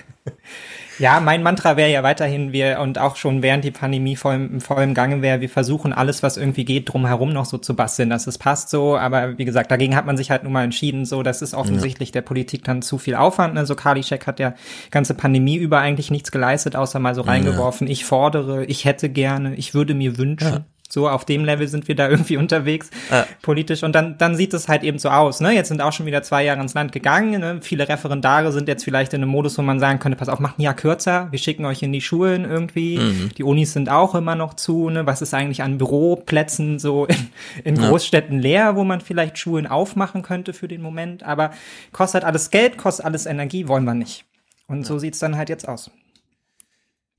Ja, 1.00 1.20
mein 1.20 1.42
Mantra 1.42 1.78
wäre 1.78 1.90
ja 1.90 2.04
weiterhin, 2.04 2.52
wir 2.52 2.80
und 2.80 3.00
auch 3.00 3.16
schon 3.16 3.42
während 3.42 3.64
die 3.64 3.72
Pandemie 3.72 4.16
voll, 4.16 4.36
im- 4.36 4.62
voll 4.62 4.84
im 4.84 4.94
Gange 4.94 5.24
wäre, 5.24 5.42
wir 5.42 5.50
versuchen 5.50 5.94
alles, 5.94 6.22
was 6.22 6.38
irgendwie 6.38 6.64
geht, 6.66 6.94
drumherum 6.94 7.34
noch 7.34 7.46
so 7.46 7.58
zu 7.58 7.76
basteln, 7.76 8.12
dass 8.12 8.28
es 8.28 8.38
passt 8.38 8.70
so. 8.70 8.98
Aber 8.98 9.36
wie 9.40 9.46
gesagt, 9.46 9.72
dagegen 9.72 9.96
hat 9.96 10.06
man 10.06 10.16
sich 10.16 10.30
halt 10.30 10.44
nun 10.44 10.54
mal 10.54 10.64
entschieden, 10.64 11.06
so, 11.06 11.24
das 11.24 11.42
ist 11.42 11.56
offensichtlich 11.56 12.12
der 12.12 12.22
Politik 12.22 12.66
dann 12.66 12.84
zu 12.84 13.00
viel 13.00 13.16
Aufwand. 13.16 13.56
Ne? 13.56 13.66
So 13.66 13.74
Karliczek 13.74 14.28
hat 14.28 14.40
ja 14.40 14.54
ganze 14.92 15.16
Pandemie 15.16 15.56
über 15.56 15.80
eigentlich 15.80 16.12
nichts 16.12 16.32
geleistet, 16.32 16.76
außer 16.76 17.00
mal 17.00 17.16
so 17.16 17.22
Ja. 17.22 17.28
reingeworfen, 17.32 17.88
ich 17.88 18.06
fordere, 18.06 18.66
ich 18.66 18.86
hätte 18.86 19.10
gerne, 19.10 19.56
ich 19.56 19.74
würde 19.74 19.96
mir 19.96 20.20
wünschen. 20.20 20.66
Ja. 20.94 21.02
So, 21.02 21.10
auf 21.10 21.26
dem 21.26 21.46
Level 21.46 21.68
sind 21.68 21.88
wir 21.88 21.96
da 21.96 22.10
irgendwie 22.10 22.38
unterwegs, 22.38 22.90
Ja. 23.10 23.26
politisch. 23.42 23.84
Und 23.84 23.94
dann, 23.94 24.18
dann 24.18 24.36
sieht 24.36 24.54
es 24.54 24.68
halt 24.68 24.84
eben 24.84 25.00
so 25.00 25.10
aus. 25.10 25.40
Ne? 25.40 25.52
Jetzt 25.54 25.70
sind 25.70 25.82
auch 25.82 25.94
schon 25.94 26.06
wieder 26.06 26.22
zwei 26.24 26.44
Jahre 26.44 26.62
ins 26.62 26.74
Land 26.74 26.92
gegangen. 26.92 27.40
Ne? 27.40 27.60
Viele 27.62 27.88
Referendare 27.88 28.52
sind 28.52 28.68
jetzt 28.68 28.84
vielleicht 28.84 29.14
in 29.14 29.22
einem 29.22 29.32
Modus, 29.32 29.58
wo 29.58 29.62
man 29.62 29.80
sagen 29.80 30.00
könnte, 30.00 30.18
pass 30.18 30.30
auf, 30.30 30.40
macht 30.40 30.60
ein 30.60 30.64
Jahr 30.64 30.74
kürzer. 30.74 31.28
Wir 31.32 31.40
schicken 31.40 31.66
euch 31.66 31.82
in 31.82 31.94
die 31.94 32.02
Schulen 32.02 32.46
irgendwie. 32.46 32.98
Mhm. 32.98 33.30
Die 33.38 33.44
Unis 33.44 33.74
sind 33.74 33.90
auch 33.90 34.16
immer 34.16 34.36
noch 34.36 34.54
zu. 34.56 34.90
Ne? 34.90 35.06
Was 35.06 35.22
ist 35.22 35.34
eigentlich 35.34 35.64
an 35.64 35.78
Büroplätzen 35.78 36.80
so 36.80 37.06
in, 37.06 37.16
in 37.64 37.76
Ja. 37.78 37.88
Großstädten 37.90 38.40
leer, 38.40 38.76
wo 38.76 38.84
man 38.84 39.02
vielleicht 39.02 39.38
Schulen 39.38 39.68
aufmachen 39.68 40.22
könnte 40.22 40.54
für 40.54 40.68
den 40.68 40.82
Moment? 40.82 41.24
Aber 41.24 41.52
kostet 41.92 42.24
alles 42.24 42.52
Geld, 42.52 42.78
kostet 42.78 43.06
alles 43.06 43.26
Energie, 43.26 43.68
wollen 43.68 43.86
wir 43.86 43.94
nicht. 43.94 44.26
Und 44.68 44.86
so 44.86 44.98
sieht's 45.00 45.20
dann 45.20 45.38
halt 45.38 45.50
jetzt 45.50 45.68
aus. 45.68 45.92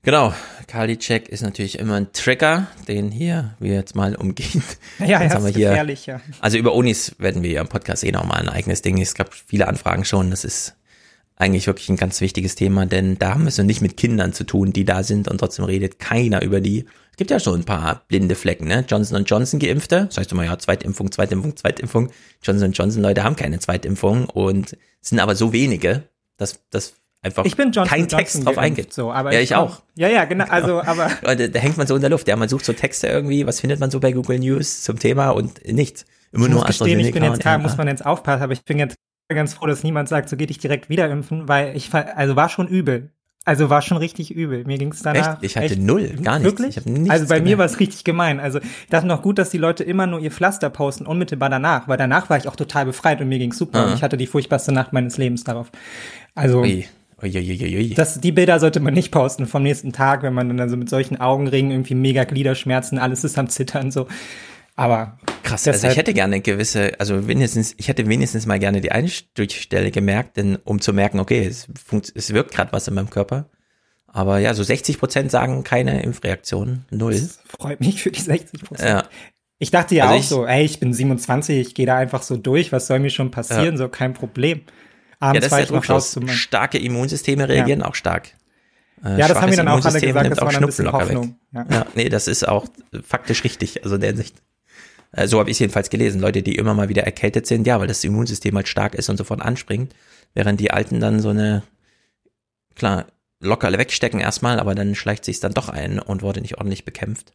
Genau, 0.05 0.33
Karliczek 0.67 1.29
ist 1.29 1.43
natürlich 1.43 1.79
immer 1.79 1.95
ein 1.95 2.11
Trigger, 2.11 2.67
den 2.89 3.09
hier 3.09 3.55
wir 3.59 3.73
jetzt 3.73 3.95
mal 3.95 4.15
umgehen. 4.15 4.61
Ja, 4.99 5.21
Jetzt 5.21 5.31
ja, 5.31 5.35
haben 5.37 5.45
wir 5.45 5.53
hier- 5.53 5.69
gefährlich, 5.69 6.05
ja. 6.07 6.19
Also 6.41 6.57
über 6.57 6.73
Unis 6.73 7.15
werden 7.19 7.41
wir 7.41 7.51
ja 7.51 7.61
im 7.61 7.69
Podcast 7.69 8.03
eh 8.03 8.11
nochmal 8.11 8.41
ein 8.41 8.49
eigenes 8.49 8.81
Ding. 8.81 9.01
Es 9.01 9.13
gab 9.15 9.33
viele 9.33 9.67
Anfragen 9.67 10.03
schon. 10.03 10.29
Das 10.29 10.43
ist 10.43 10.75
eigentlich 11.37 11.67
wirklich 11.67 11.87
ein 11.87 11.95
ganz 11.95 12.19
wichtiges 12.19 12.55
Thema, 12.55 12.85
denn 12.85 13.17
da 13.17 13.31
haben 13.33 13.43
wir 13.43 13.47
es 13.47 13.57
noch 13.57 13.65
nicht 13.65 13.81
mit 13.81 13.95
Kindern 13.95 14.33
zu 14.33 14.43
tun, 14.43 14.73
die 14.73 14.83
da 14.83 15.03
sind 15.03 15.29
und 15.29 15.37
trotzdem 15.37 15.65
redet 15.65 15.99
keiner 15.99 16.41
über 16.43 16.59
die. 16.59 16.85
Es 17.11 17.17
gibt 17.17 17.31
ja 17.31 17.39
schon 17.39 17.61
ein 17.61 17.65
paar 17.65 18.03
blinde 18.09 18.35
Flecken, 18.35 18.67
ne? 18.67 18.83
Johnson 18.87 19.23
Johnson 19.23 19.59
Geimpfte. 19.59 20.07
Das 20.07 20.17
heißt 20.17 20.31
immer, 20.33 20.43
ja, 20.43 20.59
Zweitimpfung, 20.59 21.11
Zweitimpfung, 21.13 21.55
Zweitimpfung. 21.55 22.11
Johnson 22.41 22.73
Johnson 22.73 23.01
Leute 23.01 23.23
haben 23.23 23.35
keine 23.37 23.59
Zweitimpfung 23.59 24.25
und 24.29 24.73
es 25.01 25.09
sind 25.09 25.19
aber 25.19 25.35
so 25.35 25.53
wenige, 25.53 26.03
dass 26.37 26.59
das 26.71 26.95
einfach 27.23 27.45
Ich 27.45 27.55
bin 27.55 27.71
Johnson 27.71 27.87
kein 27.87 28.01
Johnson 28.01 28.19
Text 28.19 28.45
drauf 28.45 28.57
eingeht. 28.57 28.93
So, 28.93 29.11
aber 29.11 29.33
ja, 29.33 29.39
ich 29.39 29.55
auch. 29.55 29.81
Ja, 29.95 30.09
ja, 30.09 30.25
genau. 30.25 30.45
Also, 30.45 30.81
aber 30.81 31.09
Leute, 31.21 31.49
da 31.49 31.59
hängt 31.59 31.77
man 31.77 31.87
so 31.87 31.95
in 31.95 32.01
der 32.01 32.09
Luft. 32.09 32.27
Ja, 32.27 32.35
man 32.35 32.49
sucht 32.49 32.65
so 32.65 32.73
Texte 32.73 33.07
irgendwie, 33.07 33.47
was 33.47 33.59
findet 33.59 33.79
man 33.79 33.89
so 33.89 33.99
bei 33.99 34.11
Google 34.11 34.39
News 34.39 34.83
zum 34.83 34.99
Thema 34.99 35.29
und 35.29 35.65
nichts. 35.65 36.05
Immer 36.31 36.45
ich 36.45 36.51
nur 36.51 36.59
muss 36.59 36.67
gestehen, 36.67 36.99
ich 36.99 37.13
bin 37.13 37.23
jetzt, 37.23 37.39
klar, 37.39 37.57
muss 37.59 37.77
man 37.77 37.87
jetzt 37.87 38.05
aufpassen, 38.05 38.43
aber 38.43 38.53
ich 38.53 38.63
bin 38.65 38.79
jetzt 38.79 38.95
ganz 39.29 39.53
froh, 39.53 39.67
dass 39.67 39.83
niemand 39.83 40.09
sagt, 40.09 40.29
so 40.29 40.35
geh 40.35 40.45
dich 40.45 40.57
direkt 40.57 40.89
wieder 40.89 41.09
impfen, 41.09 41.47
weil 41.47 41.75
ich, 41.75 41.93
also 41.93 42.35
war 42.35 42.49
schon 42.49 42.67
übel. 42.67 43.11
Also 43.45 43.69
war 43.69 43.81
schon 43.81 43.97
richtig 43.97 44.33
übel. 44.33 44.63
Mir 44.63 44.77
ging 44.77 44.93
es 44.93 45.01
danach. 45.01 45.41
Echt? 45.41 45.43
Ich 45.43 45.57
hatte 45.57 45.77
null, 45.77 46.07
gar 46.23 46.39
nichts. 46.39 46.59
Wirklich? 46.59 46.77
Ich 46.77 46.85
nichts 46.85 47.09
also 47.09 47.27
bei 47.27 47.35
mir 47.35 47.39
gemerkt. 47.41 47.59
war 47.59 47.65
es 47.65 47.79
richtig 47.79 48.05
gemein. 48.05 48.39
Also 48.39 48.59
ich 48.59 48.89
dachte 48.89 49.05
noch 49.05 49.21
gut, 49.21 49.37
dass 49.37 49.49
die 49.49 49.57
Leute 49.57 49.83
immer 49.83 50.07
nur 50.07 50.21
ihr 50.21 50.31
Pflaster 50.31 50.69
posten, 50.69 51.05
unmittelbar 51.05 51.49
danach, 51.49 51.89
weil 51.89 51.97
danach 51.97 52.29
war 52.29 52.37
ich 52.37 52.47
auch 52.47 52.55
total 52.55 52.85
befreit 52.85 53.19
und 53.19 53.27
mir 53.27 53.39
ging 53.39 53.51
super. 53.51 53.79
Ah. 53.79 53.87
Und 53.87 53.93
ich 53.95 54.03
hatte 54.03 54.15
die 54.15 54.27
furchtbarste 54.27 54.71
Nacht 54.71 54.93
meines 54.93 55.17
Lebens 55.17 55.43
darauf. 55.43 55.71
Also 56.35 56.61
Ui. 56.61 56.85
Das, 57.95 58.19
die 58.19 58.31
Bilder 58.31 58.59
sollte 58.59 58.79
man 58.79 58.93
nicht 58.93 59.11
posten 59.11 59.45
vom 59.45 59.63
nächsten 59.63 59.93
Tag, 59.93 60.23
wenn 60.23 60.33
man 60.33 60.55
dann 60.57 60.69
so 60.69 60.77
mit 60.77 60.89
solchen 60.89 61.19
Augenringen 61.19 61.71
irgendwie 61.71 61.95
mega 61.95 62.23
Gliederschmerzen, 62.23 62.97
alles 62.99 63.23
ist 63.23 63.37
am 63.37 63.49
Zittern 63.49 63.91
so. 63.91 64.07
Aber 64.75 65.19
Krass, 65.43 65.67
also 65.67 65.87
ich 65.87 65.97
hätte 65.97 66.13
gerne 66.13 66.41
gewisse, 66.41 66.93
also 66.99 67.27
wenigstens, 67.27 67.75
ich 67.77 67.89
hätte 67.89 68.07
wenigstens 68.07 68.45
mal 68.47 68.57
gerne 68.59 68.81
die 68.81 68.91
Einstichstelle 68.91 69.91
gemerkt, 69.91 70.37
denn 70.37 70.57
um 70.63 70.81
zu 70.81 70.93
merken, 70.93 71.19
okay, 71.19 71.45
es, 71.45 71.67
funkt, 71.85 72.11
es 72.15 72.33
wirkt 72.33 72.51
gerade 72.53 72.71
was 72.73 72.87
in 72.87 72.95
meinem 72.95 73.09
Körper. 73.09 73.49
Aber 74.07 74.39
ja, 74.39 74.53
so 74.53 74.63
60 74.63 74.99
Prozent 74.99 75.31
sagen 75.31 75.63
keine 75.63 76.01
Impfreaktion, 76.03 76.85
null. 76.91 77.19
freut 77.45 77.81
mich 77.81 78.01
für 78.01 78.11
die 78.11 78.21
60 78.21 78.63
Prozent. 78.63 78.89
Ja. 78.89 79.03
Ich 79.59 79.69
dachte 79.71 79.95
ja 79.95 80.05
Also 80.05 80.15
auch 80.15 80.19
ich- 80.19 80.27
so, 80.27 80.45
ey, 80.45 80.65
ich 80.65 80.79
bin 80.79 80.93
27, 80.93 81.57
ich 81.59 81.75
gehe 81.75 81.85
da 81.85 81.97
einfach 81.97 82.23
so 82.23 82.35
durch, 82.37 82.71
was 82.71 82.87
soll 82.87 82.99
mir 82.99 83.09
schon 83.11 83.31
passieren, 83.31 83.75
Ja. 83.75 83.77
so 83.77 83.89
kein 83.89 84.13
Problem. 84.13 84.61
Ja, 85.23 85.29
Abends 85.29 85.45
das 85.45 85.51
war 85.51 85.59
ist 85.61 85.71
noch 85.71 85.89
raus. 85.89 86.19
Starke 86.27 86.77
Immunsysteme 86.77 87.47
reagieren 87.47 87.81
auch 87.81 87.95
stark. 87.95 88.29
Äh, 89.03 89.19
Ja, 89.19 89.27
das 89.27 89.41
haben 89.41 89.49
mir 89.49 89.55
dann 89.55 89.67
auch 89.67 89.83
alle 89.83 89.99
gesagt, 90.01 90.31
das 90.31 90.41
war 90.41 90.51
dann 90.51 90.63
ein 90.63 90.65
bisschen 90.67 90.91
Hoffnung. 90.91 91.35
Weg. 91.51 91.65
Ja. 91.69 91.75
Ja. 91.77 91.85
nee, 91.95 92.09
das 92.09 92.27
ist 92.27 92.47
auch 92.47 92.65
faktisch 93.05 93.43
richtig. 93.43 93.83
Also 93.83 93.95
in 93.95 94.01
der 94.01 94.09
Hinsicht. 94.11 94.35
Äh, 95.11 95.27
So 95.27 95.39
habe 95.39 95.49
ich 95.49 95.55
es 95.55 95.59
jedenfalls 95.59 95.89
gelesen. 95.89 96.19
Leute, 96.21 96.41
die 96.43 96.55
immer 96.55 96.73
mal 96.73 96.89
wieder 96.89 97.03
erkältet 97.03 97.47
sind, 97.47 97.65
ja, 97.67 97.79
weil 97.79 97.87
das 97.87 98.03
Immunsystem 98.03 98.55
halt 98.55 98.67
stark 98.67 98.95
ist 98.95 99.09
und 99.09 99.17
sofort 99.17 99.41
anspringt, 99.41 99.93
während 100.33 100.59
die 100.59 100.71
Alten 100.71 100.99
dann 100.99 101.19
so 101.19 101.29
eine, 101.29 101.63
klar, 102.75 103.05
locker 103.39 103.71
wegstecken 103.77 104.19
erstmal, 104.19 104.59
aber 104.59 104.73
dann 104.75 104.95
schleicht 104.95 105.25
sich 105.25 105.39
dann 105.39 105.53
doch 105.53 105.69
ein 105.69 105.99
und 105.99 106.21
wurde 106.21 106.41
nicht 106.41 106.57
ordentlich 106.57 106.85
bekämpft. 106.85 107.33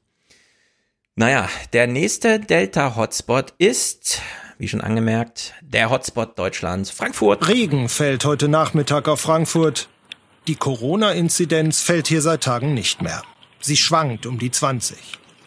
Naja, 1.17 1.49
der 1.73 1.87
nächste 1.87 2.39
Delta-Hotspot 2.39 3.55
ist, 3.59 4.21
wie 4.59 4.69
schon 4.69 4.81
angemerkt, 4.81 5.55
der 5.63 5.91
Hotspot 5.91 6.39
Deutschlands, 6.39 6.91
Frankfurt. 6.91 7.49
Regen 7.49 7.89
fällt 7.89 8.25
heute 8.25 8.49
Nachmittag 8.49 9.09
auf 9.09 9.21
Frankfurt. 9.21 9.89
Die 10.47 10.57
Corona-Inzidenz 10.57 11.81
fällt 11.81 12.09
hier 12.09 12.23
seit 12.23 12.43
Tagen 12.43 12.75
nicht 12.75 13.01
mehr. 13.01 13.23
Sie 13.61 13.77
schwankt 13.77 14.27
um 14.27 14.39
die 14.39 14.51
20. 14.51 14.97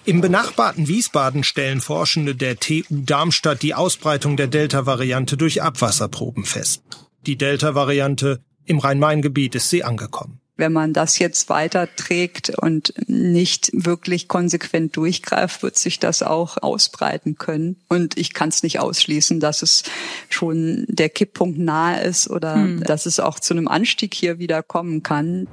Im 0.04 0.20
benachbarten 0.22 0.88
Wiesbaden 0.88 1.44
stellen 1.44 1.80
Forschende 1.80 2.36
der 2.36 2.58
TU 2.58 2.82
Darmstadt 2.90 3.62
die 3.62 3.76
Ausbreitung 3.76 4.36
der 4.36 4.48
Delta-Variante 4.48 5.38
durch 5.38 5.62
Abwasserproben 5.62 6.44
fest. 6.44 6.82
Die 7.28 7.38
Delta-Variante 7.38 8.42
im 8.66 8.80
Rhein-Main-Gebiet 8.80 9.56
ist 9.56 9.70
sie 9.70 9.84
angekommen. 9.84 10.41
Wenn 10.62 10.74
man 10.74 10.94
das 10.94 11.18
jetzt 11.18 11.50
weiterträgt 11.50 12.52
und 12.52 12.94
nicht 13.08 13.72
wirklich 13.74 14.28
konsequent 14.28 14.96
durchgreift, 14.96 15.64
wird 15.64 15.76
sich 15.76 15.98
das 15.98 16.22
auch 16.22 16.58
ausbreiten 16.62 17.36
können. 17.40 17.78
Und 17.90 18.16
ich 18.16 18.36
kann 18.36 18.50
es 18.50 18.62
nicht 18.62 18.80
ausschließen, 18.80 19.40
dass 19.40 19.64
es 19.64 19.82
schon 20.30 20.86
der 20.88 21.10
Kipppunkt 21.10 21.58
nahe 21.58 22.04
ist 22.04 22.30
oder 22.30 22.54
Hm. 22.54 22.84
dass 22.84 23.08
es 23.08 23.20
auch 23.20 23.40
zu 23.40 23.56
einem 23.56 23.68
Anstieg 23.68 24.14
hier 24.14 24.38
wieder 24.38 24.62
kommen 24.62 25.02
kann. 25.02 25.48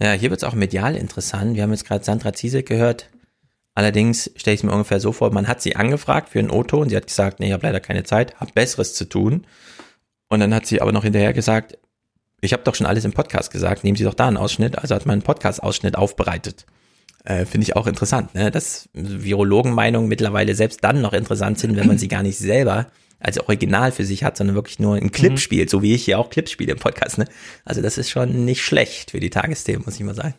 Ja, 0.00 0.10
hier 0.10 0.30
wird's 0.30 0.42
auch 0.42 0.54
medial 0.54 0.96
interessant. 0.96 1.54
Wir 1.54 1.62
haben 1.62 1.70
jetzt 1.70 1.86
gerade 1.86 2.04
Sandra 2.04 2.32
Ziesek 2.32 2.66
gehört. 2.66 3.10
Allerdings 3.74 4.28
stelle 4.34 4.54
ich 4.54 4.60
es 4.60 4.64
mir 4.64 4.72
ungefähr 4.72 4.98
so 4.98 5.12
vor, 5.12 5.32
man 5.32 5.46
hat 5.46 5.62
sie 5.62 5.76
angefragt 5.76 6.30
für 6.30 6.40
einen 6.40 6.50
O-Ton. 6.50 6.88
Sie 6.88 6.96
hat 6.96 7.06
gesagt, 7.06 7.38
nee, 7.38 7.46
ich 7.46 7.52
habe 7.52 7.64
leider 7.64 7.78
keine 7.78 8.02
Zeit, 8.02 8.34
habe 8.40 8.50
Besseres 8.52 8.94
zu 8.94 9.04
tun. 9.04 9.46
Und 10.28 10.40
dann 10.40 10.52
hat 10.52 10.66
sie 10.66 10.80
aber 10.80 10.90
noch 10.90 11.04
hinterher 11.04 11.32
gesagt, 11.32 11.78
ich 12.42 12.52
habe 12.52 12.62
doch 12.64 12.74
schon 12.74 12.86
alles 12.86 13.04
im 13.04 13.12
Podcast 13.12 13.50
gesagt, 13.50 13.84
nehmen 13.84 13.96
Sie 13.96 14.04
doch 14.04 14.14
da 14.14 14.28
einen 14.28 14.36
Ausschnitt. 14.36 14.78
Also 14.78 14.94
hat 14.94 15.06
man 15.06 15.14
einen 15.14 15.22
Podcast-Ausschnitt 15.22 15.96
aufbereitet. 15.96 16.66
Äh, 17.24 17.44
Finde 17.46 17.64
ich 17.64 17.76
auch 17.76 17.86
interessant, 17.86 18.34
ne? 18.34 18.50
dass 18.50 18.88
Virologenmeinungen 18.94 20.08
mittlerweile 20.08 20.54
selbst 20.54 20.82
dann 20.82 21.00
noch 21.00 21.12
interessant 21.12 21.58
sind, 21.58 21.76
wenn 21.76 21.86
man 21.86 21.98
sie 21.98 22.08
gar 22.08 22.22
nicht 22.22 22.36
selber 22.38 22.86
als 23.20 23.38
Original 23.38 23.92
für 23.92 24.04
sich 24.04 24.24
hat, 24.24 24.36
sondern 24.36 24.56
wirklich 24.56 24.80
nur 24.80 24.96
einen 24.96 25.12
Clip 25.12 25.32
Mhm. 25.32 25.36
spielt, 25.36 25.70
so 25.70 25.82
wie 25.82 25.94
ich 25.94 26.04
hier 26.04 26.18
auch 26.18 26.30
Clips 26.30 26.50
spiele 26.50 26.72
im 26.72 26.78
Podcast. 26.78 27.18
Ne? 27.18 27.26
Also 27.64 27.80
das 27.80 27.96
ist 27.96 28.10
schon 28.10 28.44
nicht 28.44 28.62
schlecht 28.62 29.12
für 29.12 29.20
die 29.20 29.30
Tagesthemen, 29.30 29.84
muss 29.84 29.94
ich 29.94 30.02
mal 30.02 30.14
sagen. 30.16 30.34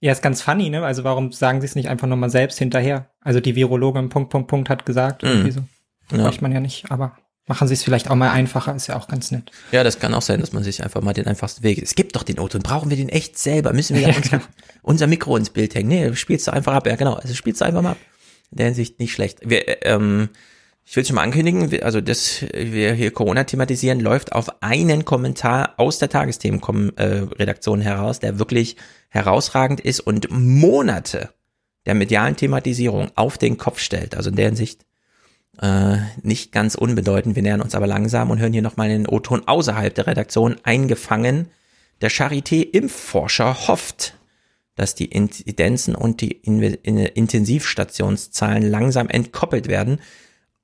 Ja, 0.00 0.12
ist 0.12 0.22
ganz 0.22 0.42
funny, 0.42 0.68
ne? 0.70 0.84
Also 0.84 1.02
warum 1.02 1.32
sagen 1.32 1.60
sie 1.60 1.64
es 1.66 1.74
nicht 1.74 1.88
einfach 1.88 2.06
nochmal 2.06 2.30
selbst 2.30 2.58
hinterher? 2.58 3.10
Also 3.22 3.40
die 3.40 3.56
Virologin 3.56 4.10
Punkt, 4.10 4.30
Punkt, 4.30 4.48
Punkt 4.48 4.68
hat 4.68 4.84
gesagt, 4.86 5.22
Mhm. 5.22 5.28
irgendwie 5.30 5.50
so. 5.52 5.60
Ja. 6.12 6.24
Bräuchte 6.24 6.42
man 6.42 6.52
ja 6.52 6.60
nicht, 6.60 6.90
aber 6.90 7.16
machen 7.48 7.66
sie 7.66 7.74
es 7.74 7.82
vielleicht 7.82 8.10
auch 8.10 8.14
mal 8.14 8.30
einfacher, 8.30 8.74
ist 8.74 8.86
ja 8.86 8.96
auch 8.96 9.08
ganz 9.08 9.30
nett. 9.30 9.50
Ja, 9.72 9.82
das 9.82 9.98
kann 9.98 10.14
auch 10.14 10.22
sein, 10.22 10.40
dass 10.40 10.52
man 10.52 10.62
sich 10.62 10.82
einfach 10.82 11.00
mal 11.00 11.14
den 11.14 11.26
einfachsten 11.26 11.62
Weg. 11.62 11.82
Es 11.82 11.94
gibt 11.94 12.14
doch 12.14 12.22
den 12.22 12.38
O-Ton, 12.38 12.62
brauchen 12.62 12.90
wir 12.90 12.96
den 12.96 13.08
echt 13.08 13.38
selber? 13.38 13.72
Müssen 13.72 13.96
wir 13.96 14.08
da 14.08 14.16
uns, 14.16 14.30
unser 14.82 15.06
Mikro 15.06 15.36
ins 15.36 15.50
Bild 15.50 15.74
hängen? 15.74 15.88
Nee, 15.88 16.14
spielst 16.14 16.46
du 16.46 16.52
einfach 16.52 16.74
ab. 16.74 16.86
Ja, 16.86 16.96
genau. 16.96 17.14
Also 17.14 17.34
spielst 17.34 17.60
du 17.60 17.64
einfach 17.64 17.82
mal 17.82 17.92
ab. 17.92 17.98
In 18.50 18.58
der 18.58 18.66
Hinsicht 18.66 18.98
nicht 18.98 19.12
schlecht. 19.12 19.40
Wir, 19.44 19.68
äh, 19.68 19.94
ähm, 19.94 20.28
ich 20.84 20.96
will 20.96 21.04
schon 21.04 21.16
mal 21.16 21.22
ankündigen, 21.22 21.82
also 21.82 22.00
das 22.00 22.46
wir 22.54 22.94
hier 22.94 23.10
Corona 23.10 23.44
thematisieren, 23.44 24.00
läuft 24.00 24.32
auf 24.32 24.62
einen 24.62 25.04
Kommentar 25.04 25.74
aus 25.76 25.98
der 25.98 26.08
Tagesthemen-Redaktion 26.08 27.82
heraus, 27.82 28.20
der 28.20 28.38
wirklich 28.38 28.76
herausragend 29.10 29.80
ist 29.80 30.00
und 30.00 30.30
Monate 30.30 31.28
der 31.84 31.94
medialen 31.94 32.36
Thematisierung 32.36 33.10
auf 33.16 33.36
den 33.36 33.58
Kopf 33.58 33.80
stellt. 33.80 34.14
Also 34.14 34.30
in 34.30 34.36
der 34.36 34.46
Hinsicht 34.46 34.86
äh, 35.60 35.98
nicht 36.22 36.52
ganz 36.52 36.74
unbedeutend. 36.74 37.36
Wir 37.36 37.42
nähern 37.42 37.60
uns 37.60 37.74
aber 37.74 37.86
langsam 37.86 38.30
und 38.30 38.38
hören 38.38 38.52
hier 38.52 38.62
nochmal 38.62 38.88
den 38.88 39.06
O-Ton 39.06 39.46
außerhalb 39.46 39.94
der 39.94 40.06
Redaktion 40.06 40.56
eingefangen. 40.62 41.48
Der 42.00 42.10
Charité-Impfforscher 42.10 43.68
hofft, 43.68 44.14
dass 44.76 44.94
die 44.94 45.06
Inzidenzen 45.06 45.94
und 45.94 46.20
die 46.20 46.32
In 46.32 46.62
In 46.62 46.98
Intensivstationszahlen 46.98 48.62
langsam 48.62 49.08
entkoppelt 49.08 49.66
werden, 49.68 50.00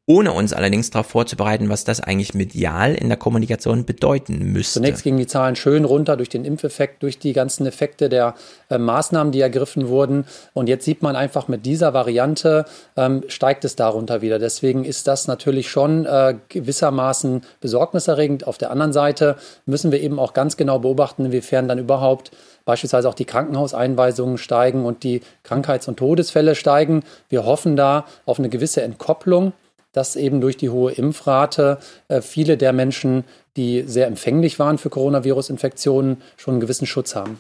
ohne 0.07 0.33
uns 0.33 0.53
allerdings 0.53 0.91
darauf 0.91 1.07
vorzubereiten, 1.07 1.71
was 1.71 1.85
das 1.85 2.01
eigentlich 2.01 2.35
medial 2.35 2.95
in 2.95 3.09
der 3.09 3.17
Kommunikation 3.17 3.87
bedeuten 3.87 4.53
müsste. 4.53 4.75
Zunächst 4.75 5.03
gingen 5.03 5.17
die 5.17 5.27
Zahlen 5.27 5.57
schön 5.57 5.87
runter 5.87 6.19
durch 6.19 6.29
den 6.29 6.45
Impfeffekt, 6.45 7.03
durch 7.03 7.19
die 7.19 7.33
ganzen 7.33 7.65
Effekte 7.67 8.11
der 8.11 8.35
äh, 8.69 8.77
Maßnahmen, 8.77 9.33
die 9.33 9.41
ergriffen 9.41 9.89
wurden. 9.89 10.27
Und 10.53 10.69
jetzt 10.69 10.85
sieht 10.85 11.03
man 11.03 11.17
einfach 11.17 11.49
mit 11.49 11.65
dieser 11.65 11.95
Variante 11.95 12.67
ähm, 12.99 13.25
steigt 13.29 13.65
es 13.65 13.77
darunter 13.77 14.21
wieder. 14.21 14.39
Deswegen 14.39 14.85
ist 14.85 15.07
das 15.07 15.27
natürlich 15.27 15.71
schon 15.71 16.05
äh, 16.05 16.35
gewissermaßen 16.51 17.43
besorgniserregend. 17.63 18.47
Auf 18.47 18.59
der 18.59 18.71
anderen 18.71 18.93
Seite 18.93 19.37
müssen 19.65 19.91
wir 19.91 20.03
eben 20.03 20.19
auch 20.19 20.35
ganz 20.35 20.59
genau 20.59 20.81
beobachten, 20.81 21.25
inwiefern 21.25 21.67
dann 21.67 21.79
überhaupt 21.79 22.31
beispielsweise 22.67 23.09
auch 23.09 23.15
die 23.15 23.25
Krankenhauseinweisungen 23.25 24.37
steigen 24.37 24.85
und 24.85 25.03
die 25.03 25.23
Krankheits- 25.45 25.89
und 25.89 25.97
Todesfälle 25.97 26.55
steigen. 26.55 27.05
Wir 27.31 27.47
hoffen 27.47 27.75
da 27.77 28.05
auf 28.27 28.39
eine 28.39 28.51
gewisse 28.51 28.83
Entkopplung 28.83 29.55
dass 29.95 30.17
eben 30.17 30.43
durch 30.43 30.59
die 30.59 30.69
hohe 30.69 30.93
Impfrate 30.93 31.79
äh, 32.09 32.21
viele 32.21 32.59
der 32.59 32.75
Menschen, 32.75 33.25
die 33.57 33.85
sehr 33.87 34.07
empfänglich 34.07 34.59
waren 34.59 34.77
für 34.77 34.91
Coronavirus-Infektionen, 34.91 36.21
schon 36.37 36.55
einen 36.55 36.61
gewissen 36.61 36.87
Schutz 36.87 37.15
haben. 37.15 37.39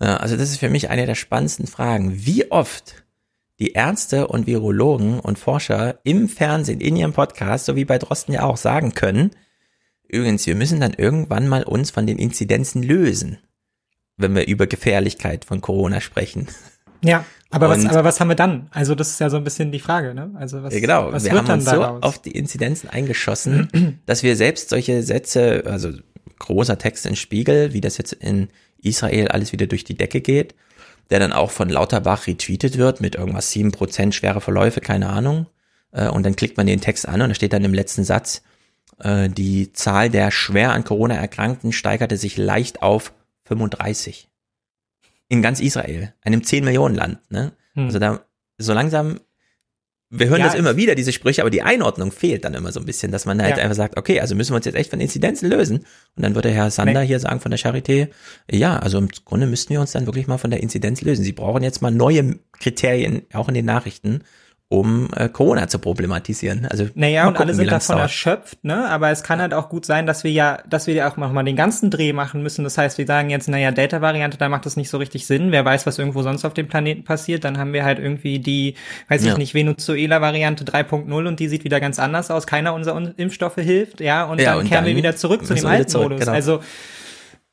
Also 0.00 0.36
das 0.36 0.50
ist 0.50 0.58
für 0.58 0.68
mich 0.68 0.90
eine 0.90 1.06
der 1.06 1.16
spannendsten 1.16 1.66
Fragen. 1.66 2.24
Wie 2.24 2.52
oft 2.52 3.02
die 3.58 3.72
Ärzte 3.72 4.28
und 4.28 4.46
Virologen 4.46 5.18
und 5.18 5.38
Forscher 5.38 5.98
im 6.04 6.28
Fernsehen, 6.28 6.80
in 6.80 6.94
ihrem 6.94 7.12
Podcast, 7.12 7.64
so 7.64 7.74
wie 7.74 7.84
bei 7.84 7.98
Drosten 7.98 8.32
ja 8.32 8.42
auch 8.42 8.56
sagen 8.56 8.94
können, 8.94 9.32
übrigens, 10.06 10.46
wir 10.46 10.54
müssen 10.54 10.80
dann 10.80 10.94
irgendwann 10.94 11.48
mal 11.48 11.64
uns 11.64 11.90
von 11.90 12.06
den 12.06 12.18
Inzidenzen 12.18 12.82
lösen, 12.82 13.38
wenn 14.16 14.34
wir 14.36 14.46
über 14.46 14.68
Gefährlichkeit 14.68 15.44
von 15.44 15.60
Corona 15.60 16.00
sprechen. 16.00 16.46
Ja, 17.02 17.24
aber 17.50 17.68
was, 17.68 17.78
Und- 17.78 17.90
aber 17.90 18.04
was 18.04 18.20
haben 18.20 18.28
wir 18.28 18.34
dann? 18.34 18.68
Also 18.70 18.94
das 18.94 19.10
ist 19.10 19.20
ja 19.20 19.30
so 19.30 19.36
ein 19.36 19.44
bisschen 19.44 19.72
die 19.72 19.78
Frage, 19.80 20.14
ne? 20.14 20.30
Also 20.34 20.62
was, 20.62 20.74
Ja, 20.74 20.80
genau, 20.80 21.12
was 21.12 21.24
wir 21.24 21.32
wird 21.32 21.40
haben 21.42 21.46
dann 21.48 21.58
uns 21.60 21.64
so 21.70 21.76
daraus? 21.80 22.02
auf 22.02 22.18
die 22.20 22.32
Inzidenzen 22.32 22.88
eingeschossen, 22.90 24.00
dass 24.06 24.22
wir 24.22 24.36
selbst 24.36 24.68
solche 24.70 25.02
Sätze, 25.02 25.62
also 25.66 25.90
großer 26.38 26.78
Text 26.78 27.06
in 27.06 27.16
Spiegel, 27.16 27.72
wie 27.72 27.80
das 27.80 27.98
jetzt 27.98 28.12
in 28.12 28.48
Israel 28.82 29.28
alles 29.28 29.52
wieder 29.52 29.66
durch 29.66 29.84
die 29.84 29.96
Decke 29.96 30.20
geht, 30.20 30.54
der 31.10 31.18
dann 31.20 31.32
auch 31.32 31.50
von 31.50 31.68
Lauterbach 31.68 32.26
retweetet 32.26 32.78
wird 32.78 33.00
mit 33.00 33.14
irgendwas 33.16 33.50
7% 33.52 34.12
schwere 34.12 34.40
Verläufe, 34.40 34.80
keine 34.80 35.08
Ahnung. 35.08 35.46
Äh, 35.92 36.08
Und 36.08 36.24
dann 36.26 36.36
klickt 36.36 36.56
man 36.56 36.66
den 36.66 36.80
Text 36.80 37.08
an 37.08 37.22
und 37.22 37.30
da 37.30 37.34
steht 37.34 37.52
dann 37.54 37.64
im 37.64 37.74
letzten 37.74 38.04
Satz, 38.04 38.42
äh, 39.00 39.28
die 39.30 39.72
Zahl 39.72 40.10
der 40.10 40.30
schwer 40.30 40.72
an 40.72 40.84
Corona 40.84 41.14
Erkrankten 41.14 41.72
steigerte 41.72 42.16
sich 42.16 42.36
leicht 42.36 42.82
auf 42.82 43.12
35. 43.44 44.27
In 45.28 45.42
ganz 45.42 45.60
Israel, 45.60 46.14
einem 46.22 46.42
10 46.42 46.64
Millionen 46.64 46.94
Land, 46.94 47.18
ne? 47.30 47.52
Hm. 47.74 47.86
Also 47.86 47.98
da, 47.98 48.24
so 48.56 48.72
langsam, 48.72 49.20
wir 50.10 50.28
hören 50.28 50.40
Ja, 50.40 50.46
das 50.46 50.54
immer 50.54 50.76
wieder, 50.76 50.94
diese 50.94 51.12
Sprüche, 51.12 51.42
aber 51.42 51.50
die 51.50 51.60
Einordnung 51.60 52.12
fehlt 52.12 52.46
dann 52.46 52.54
immer 52.54 52.72
so 52.72 52.80
ein 52.80 52.86
bisschen, 52.86 53.12
dass 53.12 53.26
man 53.26 53.42
halt 53.42 53.58
Ja. 53.58 53.62
einfach 53.62 53.76
sagt, 53.76 53.98
okay, 53.98 54.20
also 54.20 54.34
müssen 54.34 54.52
wir 54.52 54.56
uns 54.56 54.64
jetzt 54.64 54.74
echt 54.74 54.88
von 54.88 55.00
Inzidenzen 55.00 55.50
lösen. 55.50 55.80
Und 56.16 56.22
dann 56.22 56.34
würde 56.34 56.48
Herr 56.50 56.70
Sander 56.70 57.02
Nee. 57.02 57.06
hier 57.06 57.20
sagen 57.20 57.40
von 57.40 57.50
der 57.50 57.60
Charité, 57.60 58.08
ja, 58.50 58.78
also 58.78 58.96
im 58.96 59.08
Grunde 59.26 59.46
müssten 59.46 59.74
wir 59.74 59.80
uns 59.82 59.92
dann 59.92 60.06
wirklich 60.06 60.26
mal 60.26 60.38
von 60.38 60.50
der 60.50 60.62
Inzidenz 60.62 61.02
lösen. 61.02 61.24
Sie 61.24 61.32
brauchen 61.32 61.62
jetzt 61.62 61.82
mal 61.82 61.90
neue 61.90 62.38
Kriterien, 62.58 63.22
auch 63.34 63.48
in 63.48 63.54
den 63.54 63.66
Nachrichten, 63.66 64.22
um 64.70 65.08
äh, 65.16 65.30
Corona 65.30 65.66
zu 65.66 65.78
problematisieren. 65.78 66.66
Also 66.70 66.88
Naja, 66.94 67.22
und 67.22 67.28
alle 67.38 67.46
gucken, 67.46 67.54
sind 67.54 67.72
davon 67.72 67.96
dauert. 67.96 68.02
erschöpft, 68.10 68.64
ne? 68.64 68.86
Aber 68.90 69.10
es 69.10 69.22
kann 69.22 69.40
halt 69.40 69.54
auch 69.54 69.70
gut 69.70 69.86
sein, 69.86 70.04
dass 70.06 70.24
wir 70.24 70.30
ja, 70.30 70.58
dass 70.68 70.86
wir 70.86 70.92
ja 70.94 71.10
auch 71.10 71.16
noch 71.16 71.32
mal 71.32 71.42
den 71.42 71.56
ganzen 71.56 71.90
Dreh 71.90 72.12
machen 72.12 72.42
müssen. 72.42 72.64
Das 72.64 72.76
heißt, 72.76 72.98
wir 72.98 73.06
sagen 73.06 73.30
jetzt, 73.30 73.48
naja, 73.48 73.70
Delta-Variante, 73.70 74.36
da 74.36 74.50
macht 74.50 74.66
das 74.66 74.76
nicht 74.76 74.90
so 74.90 74.98
richtig 74.98 75.26
Sinn. 75.26 75.52
Wer 75.52 75.64
weiß, 75.64 75.86
was 75.86 75.98
irgendwo 75.98 76.20
sonst 76.20 76.44
auf 76.44 76.52
dem 76.52 76.68
Planeten 76.68 77.04
passiert. 77.04 77.44
Dann 77.44 77.56
haben 77.56 77.72
wir 77.72 77.82
halt 77.84 77.98
irgendwie 77.98 78.40
die, 78.40 78.74
weiß 79.08 79.22
ich 79.22 79.28
Ja. 79.28 79.38
nicht, 79.38 79.54
Venezuela-Variante 79.54 80.64
3.0 80.64 81.26
und 81.26 81.40
die 81.40 81.48
sieht 81.48 81.64
wieder 81.64 81.80
ganz 81.80 81.98
anders 81.98 82.30
aus. 82.30 82.46
Keiner 82.46 82.74
unserer 82.74 82.96
Un- 82.96 83.14
Impfstoffe 83.16 83.54
hilft, 83.56 84.00
ja. 84.02 84.24
Und 84.24 84.38
Ja, 84.38 84.50
dann 84.50 84.58
und 84.60 84.68
kehren 84.68 84.84
wir 84.84 84.92
dann 84.92 84.98
wieder 84.98 85.16
zurück 85.16 85.46
zu 85.46 85.54
dem 85.54 85.62
wir 85.64 85.70
alten 85.70 85.96
Modus. 85.96 86.20
genau. 86.20 86.32
Also 86.32 86.60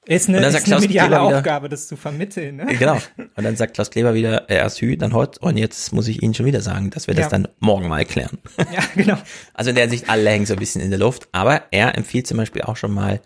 ist 0.07 0.29
eine, 0.29 0.45
ist 0.45 0.65
eine 0.71 0.79
mediale 0.81 1.09
wieder- 1.15 1.21
Aufgabe, 1.37 1.69
das 1.69 1.87
zu 1.87 1.95
vermitteln. 1.95 2.57
Ne? 2.57 2.65
Genau. 2.77 2.95
Und 3.35 3.43
dann 3.43 3.55
sagt 3.55 3.73
Klaus 3.73 3.89
Kleber 3.89 4.13
wieder, 4.13 4.49
er 4.49 4.65
ist 4.65 4.79
Hü, 4.81 4.95
dann 4.97 5.13
Hot 5.13 5.37
und 5.39 5.57
jetzt 5.57 5.91
muss 5.93 6.07
ich 6.07 6.21
Ihnen 6.23 6.33
schon 6.33 6.45
wieder 6.45 6.61
sagen, 6.61 6.89
dass 6.89 7.07
wir 7.07 7.13
das 7.15 7.25
Ja. 7.25 7.29
dann 7.29 7.47
morgen 7.59 7.87
mal 7.87 8.05
klären. 8.05 8.37
Ja, 8.57 8.81
genau. 8.95 9.17
Also 9.53 9.69
in 9.71 9.75
der 9.75 9.89
Sicht, 9.89 10.09
alle 10.09 10.29
hängen 10.29 10.45
so 10.45 10.53
ein 10.53 10.59
bisschen 10.59 10.81
in 10.81 10.89
der 10.89 10.99
Luft, 10.99 11.27
aber 11.31 11.63
er 11.71 11.97
empfiehlt 11.97 12.27
zum 12.27 12.37
Beispiel 12.37 12.61
auch 12.61 12.77
schon 12.77 12.91
mal 12.93 13.19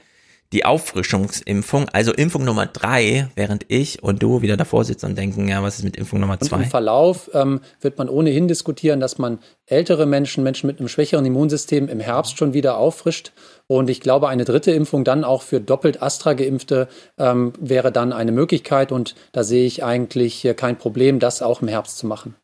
die 0.51 0.65
Auffrischungsimpfung, 0.65 1.89
also 1.89 2.11
Impfung 2.11 2.43
Nummer 2.43 2.65
drei, 2.65 3.29
während 3.35 3.65
ich 3.67 4.01
und 4.01 4.23
du 4.23 4.41
wieder 4.41 4.57
davor 4.57 4.83
sitzen 4.83 5.05
und 5.07 5.17
denken, 5.17 5.47
ja, 5.47 5.61
was 5.61 5.77
ist 5.77 5.83
mit 5.83 5.95
Impfung 5.95 6.19
Nummer 6.19 6.37
Und 6.41 6.47
zwei? 6.47 6.63
im 6.63 6.69
Verlauf 6.69 7.29
ähm, 7.35 7.61
wird 7.81 7.99
man 7.99 8.09
ohnehin 8.09 8.47
diskutieren, 8.47 8.99
dass 8.99 9.19
man 9.19 9.39
ältere 9.67 10.07
Menschen, 10.07 10.43
Menschen 10.43 10.65
mit 10.65 10.79
einem 10.79 10.87
schwächeren 10.87 11.23
Immunsystem 11.23 11.87
im 11.87 11.99
Herbst 11.99 12.37
schon 12.37 12.53
wieder 12.53 12.77
auffrischt. 12.77 13.31
Und 13.67 13.91
ich 13.91 14.01
glaube, 14.01 14.27
eine 14.27 14.43
dritte 14.43 14.71
Impfung 14.71 15.03
dann 15.03 15.23
auch 15.23 15.43
für 15.43 15.61
doppelt 15.61 16.01
Astra-Geimpfte 16.01 16.87
ähm, 17.19 17.53
wäre 17.59 17.91
dann 17.91 18.11
eine 18.11 18.31
Möglichkeit. 18.31 18.91
Und 18.91 19.13
da 19.31 19.43
sehe 19.43 19.67
ich 19.67 19.83
eigentlich 19.83 20.47
kein 20.55 20.79
Problem, 20.79 21.19
das 21.19 21.43
auch 21.43 21.61
im 21.61 21.67
Herbst 21.67 21.99
zu 21.99 22.07
machen. 22.07 22.35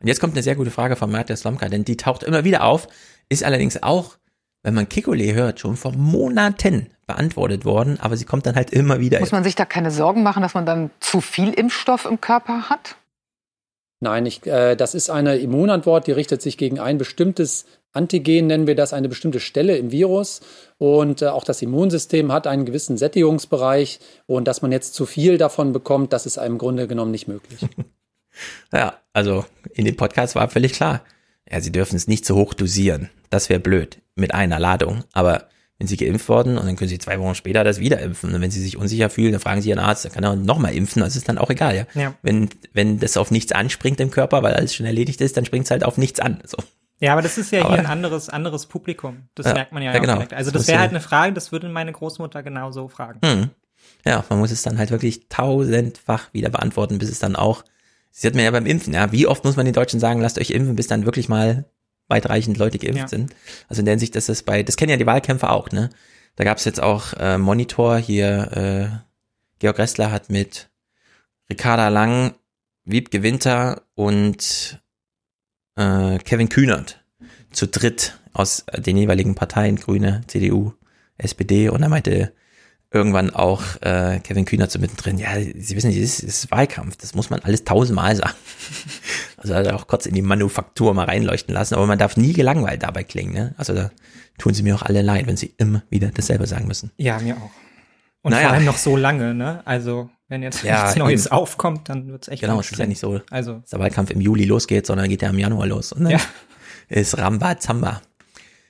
Und 0.00 0.08
jetzt 0.08 0.20
kommt 0.20 0.34
eine 0.34 0.42
sehr 0.42 0.56
gute 0.56 0.72
Frage 0.72 0.96
von 0.96 1.12
Matthias 1.12 1.40
Slomka, 1.40 1.68
denn 1.68 1.84
die 1.84 1.96
taucht 1.96 2.24
immer 2.24 2.42
wieder 2.42 2.64
auf, 2.64 2.88
ist 3.28 3.44
allerdings 3.44 3.82
auch, 3.82 4.16
wenn 4.64 4.74
man 4.74 4.88
Kikole 4.88 5.32
hört, 5.32 5.60
schon 5.60 5.76
vor 5.76 5.92
Monaten 5.92 6.90
beantwortet 7.06 7.64
worden, 7.64 7.98
aber 8.00 8.16
sie 8.16 8.24
kommt 8.24 8.46
dann 8.46 8.56
halt 8.56 8.70
immer 8.70 8.98
wieder. 9.00 9.20
Muss 9.20 9.32
man 9.32 9.44
sich 9.44 9.54
da 9.54 9.64
keine 9.64 9.90
Sorgen 9.90 10.22
machen, 10.22 10.42
dass 10.42 10.54
man 10.54 10.66
dann 10.66 10.90
zu 11.00 11.20
viel 11.20 11.52
Impfstoff 11.52 12.04
im 12.04 12.20
Körper 12.20 12.68
hat? 12.68 12.96
Nein, 14.00 14.26
ich, 14.26 14.46
äh, 14.46 14.76
das 14.76 14.94
ist 14.94 15.08
eine 15.08 15.36
Immunantwort, 15.36 16.06
die 16.06 16.12
richtet 16.12 16.42
sich 16.42 16.58
gegen 16.58 16.78
ein 16.78 16.98
bestimmtes 16.98 17.64
Antigen, 17.92 18.46
nennen 18.46 18.66
wir 18.66 18.74
das, 18.74 18.92
eine 18.92 19.08
bestimmte 19.08 19.40
Stelle 19.40 19.78
im 19.78 19.90
Virus. 19.90 20.40
Und 20.76 21.22
äh, 21.22 21.28
auch 21.28 21.44
das 21.44 21.62
Immunsystem 21.62 22.30
hat 22.30 22.46
einen 22.46 22.66
gewissen 22.66 22.98
Sättigungsbereich. 22.98 24.00
Und 24.26 24.46
dass 24.46 24.60
man 24.60 24.70
jetzt 24.70 24.94
zu 24.94 25.06
viel 25.06 25.38
davon 25.38 25.72
bekommt, 25.72 26.12
das 26.12 26.26
ist 26.26 26.36
im 26.36 26.58
Grunde 26.58 26.86
genommen 26.86 27.10
nicht 27.10 27.28
möglich. 27.28 27.60
Ja, 28.70 28.98
also 29.14 29.46
in 29.72 29.86
dem 29.86 29.96
Podcast 29.96 30.34
war 30.34 30.50
völlig 30.50 30.74
klar. 30.74 31.00
Ja, 31.50 31.62
sie 31.62 31.72
dürfen 31.72 31.96
es 31.96 32.06
nicht 32.06 32.26
zu 32.26 32.36
hoch 32.36 32.52
dosieren. 32.52 33.08
Das 33.30 33.48
wäre 33.48 33.60
blöd 33.60 34.02
mit 34.14 34.34
einer 34.34 34.58
Ladung. 34.58 35.04
Aber 35.14 35.48
wenn 35.78 35.86
sie 35.86 35.96
geimpft 35.96 36.28
worden 36.28 36.56
und 36.58 36.66
dann 36.66 36.76
können 36.76 36.88
sie 36.88 36.98
zwei 36.98 37.18
Wochen 37.20 37.34
später 37.34 37.62
das 37.64 37.78
wieder 37.78 38.00
impfen. 38.00 38.34
Und 38.34 38.40
wenn 38.40 38.50
sie 38.50 38.62
sich 38.62 38.76
unsicher 38.76 39.10
fühlen, 39.10 39.32
dann 39.32 39.40
fragen 39.40 39.60
sie 39.60 39.68
ihren 39.68 39.78
Arzt, 39.78 40.04
dann 40.04 40.12
kann 40.12 40.24
er 40.24 40.34
nochmal 40.36 40.74
impfen. 40.74 41.02
Das 41.02 41.16
ist 41.16 41.28
dann 41.28 41.36
auch 41.38 41.50
egal, 41.50 41.76
ja. 41.76 41.86
Ja. 42.00 42.14
Wenn, 42.22 42.48
wenn 42.72 42.98
das 42.98 43.16
auf 43.16 43.30
nichts 43.30 43.52
anspringt 43.52 44.00
im 44.00 44.10
Körper, 44.10 44.42
weil 44.42 44.54
alles 44.54 44.74
schon 44.74 44.86
erledigt 44.86 45.20
ist, 45.20 45.36
dann 45.36 45.44
springt 45.44 45.66
es 45.66 45.70
halt 45.70 45.84
auf 45.84 45.98
nichts 45.98 46.18
an. 46.20 46.40
So. 46.44 46.56
Ja, 46.98 47.12
aber 47.12 47.20
das 47.20 47.36
ist 47.36 47.52
ja 47.52 47.60
Aber- 47.60 47.70
hier 47.74 47.80
ein 47.80 47.86
anderes, 47.86 48.30
anderes 48.30 48.64
Publikum. 48.66 49.24
Das 49.34 49.46
Ja, 49.46 49.52
merkt 49.52 49.72
man 49.72 49.82
ja, 49.82 49.90
ja, 49.92 49.98
auch 49.98 50.00
genau. 50.00 50.14
direkt. 50.14 50.32
Also 50.32 50.50
Das 50.50 50.66
wäre 50.66 50.78
halt 50.80 50.90
eine 50.90 51.00
Frage, 51.00 51.34
das 51.34 51.52
würde 51.52 51.68
meine 51.68 51.92
Großmutter 51.92 52.42
genauso 52.42 52.88
fragen. 52.88 53.20
Hm. 53.22 53.50
Ja, 54.06 54.24
man 54.30 54.38
muss 54.38 54.50
es 54.50 54.62
dann 54.62 54.78
halt 54.78 54.90
wirklich 54.90 55.28
tausendfach 55.28 56.32
wieder 56.32 56.48
beantworten, 56.48 56.96
bis 56.98 57.10
es 57.10 57.18
dann 57.18 57.36
auch, 57.36 57.62
das 58.12 58.22
sieht 58.22 58.34
man 58.34 58.44
ja 58.44 58.50
beim 58.50 58.64
Impfen, 58.66 58.94
ja, 58.94 59.12
wie 59.12 59.26
oft 59.26 59.44
muss 59.44 59.56
man 59.56 59.66
den 59.66 59.74
Deutschen 59.74 60.00
sagen, 60.00 60.20
lasst 60.20 60.38
euch 60.38 60.50
impfen, 60.50 60.74
bis 60.76 60.86
dann 60.86 61.04
wirklich 61.04 61.28
mal 61.28 61.66
weitreichend 62.08 62.56
Leute 62.58 62.78
geimpft 62.78 62.98
Ja. 63.02 63.08
sind. 63.08 63.34
Also 63.68 63.80
in 63.80 63.86
der 63.86 63.92
Hinsicht, 63.92 64.14
dass 64.14 64.26
das 64.26 64.42
bei, 64.42 64.62
das 64.62 64.76
kennen 64.76 64.90
ja 64.90 64.96
die 64.96 65.06
Wahlkämpfer 65.06 65.50
auch, 65.50 65.70
ne? 65.70 65.90
Da 66.36 66.44
gab 66.44 66.58
es 66.58 66.64
jetzt 66.64 66.82
auch 66.82 67.14
äh, 67.14 67.38
Monitor 67.38 67.96
hier, 67.98 68.52
äh, 68.52 68.88
Georg 69.58 69.78
Ressler 69.78 70.10
hat 70.12 70.28
mit 70.30 70.68
Ricarda 71.50 71.88
Lang, 71.88 72.34
Wiebke 72.84 73.22
Winter 73.22 73.82
und 73.94 74.80
äh, 75.76 76.18
Kevin 76.18 76.48
Kühnert 76.48 77.02
zu 77.52 77.66
dritt 77.66 78.18
aus 78.34 78.64
den 78.76 78.96
jeweiligen 78.98 79.34
Parteien, 79.34 79.76
Grüne, 79.76 80.22
CDU, 80.26 80.72
SPD 81.16 81.70
und 81.70 81.82
er 81.82 81.88
meinte 81.88 82.32
irgendwann 82.96 83.30
auch 83.30 83.62
äh, 83.82 84.18
Kevin 84.20 84.44
Kühner 84.44 84.68
zu 84.68 84.78
mittendrin, 84.78 85.18
ja, 85.18 85.28
Sie 85.40 85.76
wissen, 85.76 85.90
das 85.90 86.20
ist, 86.20 86.50
Wahlkampf, 86.50 86.96
das 86.96 87.14
muss 87.14 87.30
man 87.30 87.40
alles 87.40 87.64
tausendmal 87.64 88.16
sagen. 88.16 88.34
Also 89.38 89.54
hat 89.54 89.66
er 89.66 89.76
auch 89.76 89.86
kurz 89.86 90.06
in 90.06 90.14
die 90.14 90.22
Manufaktur 90.22 90.92
mal 90.94 91.04
reinleuchten 91.04 91.54
lassen, 91.54 91.74
aber 91.74 91.86
man 91.86 91.98
darf 91.98 92.16
nie 92.16 92.32
gelangweilt 92.32 92.82
dabei 92.82 93.04
klingen. 93.04 93.32
Ne? 93.34 93.54
Also 93.58 93.74
da 93.74 93.90
tun 94.38 94.54
sie 94.54 94.62
mir 94.62 94.74
auch 94.74 94.82
alle 94.82 95.02
leid, 95.02 95.26
wenn 95.26 95.36
sie 95.36 95.54
immer 95.58 95.82
wieder 95.90 96.08
dasselbe 96.08 96.46
sagen 96.46 96.66
müssen. 96.66 96.90
Ja, 96.96 97.18
mir 97.20 97.36
auch. 97.36 97.50
Und 98.22 98.32
Naja. 98.32 98.48
vor 98.48 98.54
allem 98.56 98.64
noch 98.64 98.78
so 98.78 98.96
lange, 98.96 99.34
ne? 99.34 99.60
Also, 99.66 100.10
wenn 100.28 100.42
jetzt 100.42 100.64
Ja, 100.64 100.82
nichts 100.84 100.96
Neues 100.96 101.26
eben. 101.26 101.32
aufkommt, 101.34 101.88
dann 101.88 102.08
wird's 102.08 102.26
echt 102.28 102.40
Genau, 102.40 102.58
es 102.58 102.72
ist 102.72 102.78
ja 102.78 102.86
nicht 102.86 102.98
so, 102.98 103.20
Also, 103.30 103.58
dass 103.60 103.70
der 103.70 103.78
Wahlkampf 103.78 104.10
im 104.10 104.20
Juli 104.20 104.46
losgeht, 104.46 104.86
sondern 104.86 105.08
geht 105.08 105.22
ja 105.22 105.28
im 105.30 105.38
Januar 105.38 105.66
los. 105.66 105.92
Und 105.92 106.04
dann 106.04 106.12
Ja. 106.12 106.20
ist 106.88 107.16
Rambazamba. 107.18 108.00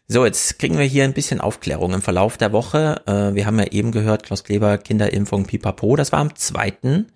So, 0.08 0.24
jetzt 0.24 0.60
kriegen 0.60 0.78
wir 0.78 0.84
hier 0.84 1.02
ein 1.02 1.14
bisschen 1.14 1.40
Aufklärung 1.40 1.92
im 1.92 2.00
Verlauf 2.00 2.36
der 2.36 2.52
Woche. 2.52 3.02
Äh, 3.06 3.34
wir 3.34 3.44
haben 3.44 3.58
ja 3.58 3.66
eben 3.66 3.90
gehört, 3.90 4.22
Klaus 4.22 4.44
Kleber, 4.44 4.78
Kinderimpfung 4.78 5.46
Pipapo, 5.46 5.96
das 5.96 6.12
war 6.12 6.20
am 6.20 6.36
zweiten. 6.36 7.06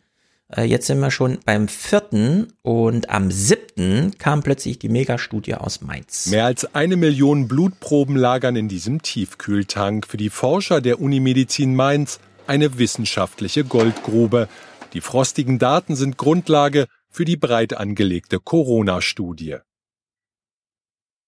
Äh, 0.48 0.64
jetzt 0.64 0.88
sind 0.88 0.98
wir 0.98 1.12
schon 1.12 1.38
beim 1.44 1.68
vierten 1.68 2.52
und 2.62 3.08
am 3.08 3.30
siebten 3.30 4.18
kam 4.18 4.42
plötzlich 4.42 4.80
die 4.80 4.88
Megastudie 4.88 5.54
aus 5.54 5.82
Mainz. 5.82 6.26
Mehr 6.26 6.46
als 6.46 6.74
eine 6.74 6.96
Million 6.96 7.46
Blutproben 7.46 8.16
lagern 8.16 8.56
in 8.56 8.66
diesem 8.66 9.02
Tiefkühltank. 9.02 10.08
Für 10.08 10.16
die 10.16 10.30
Forscher 10.30 10.80
der 10.80 11.00
Unimedizin 11.00 11.76
Mainz 11.76 12.18
eine 12.48 12.76
wissenschaftliche 12.78 13.62
Goldgrube. 13.62 14.48
Die 14.94 15.00
frostigen 15.00 15.60
Daten 15.60 15.94
sind 15.94 16.16
Grundlage 16.16 16.86
für 17.08 17.24
die 17.24 17.36
breit 17.36 17.76
angelegte 17.76 18.40
Corona-Studie. 18.40 19.58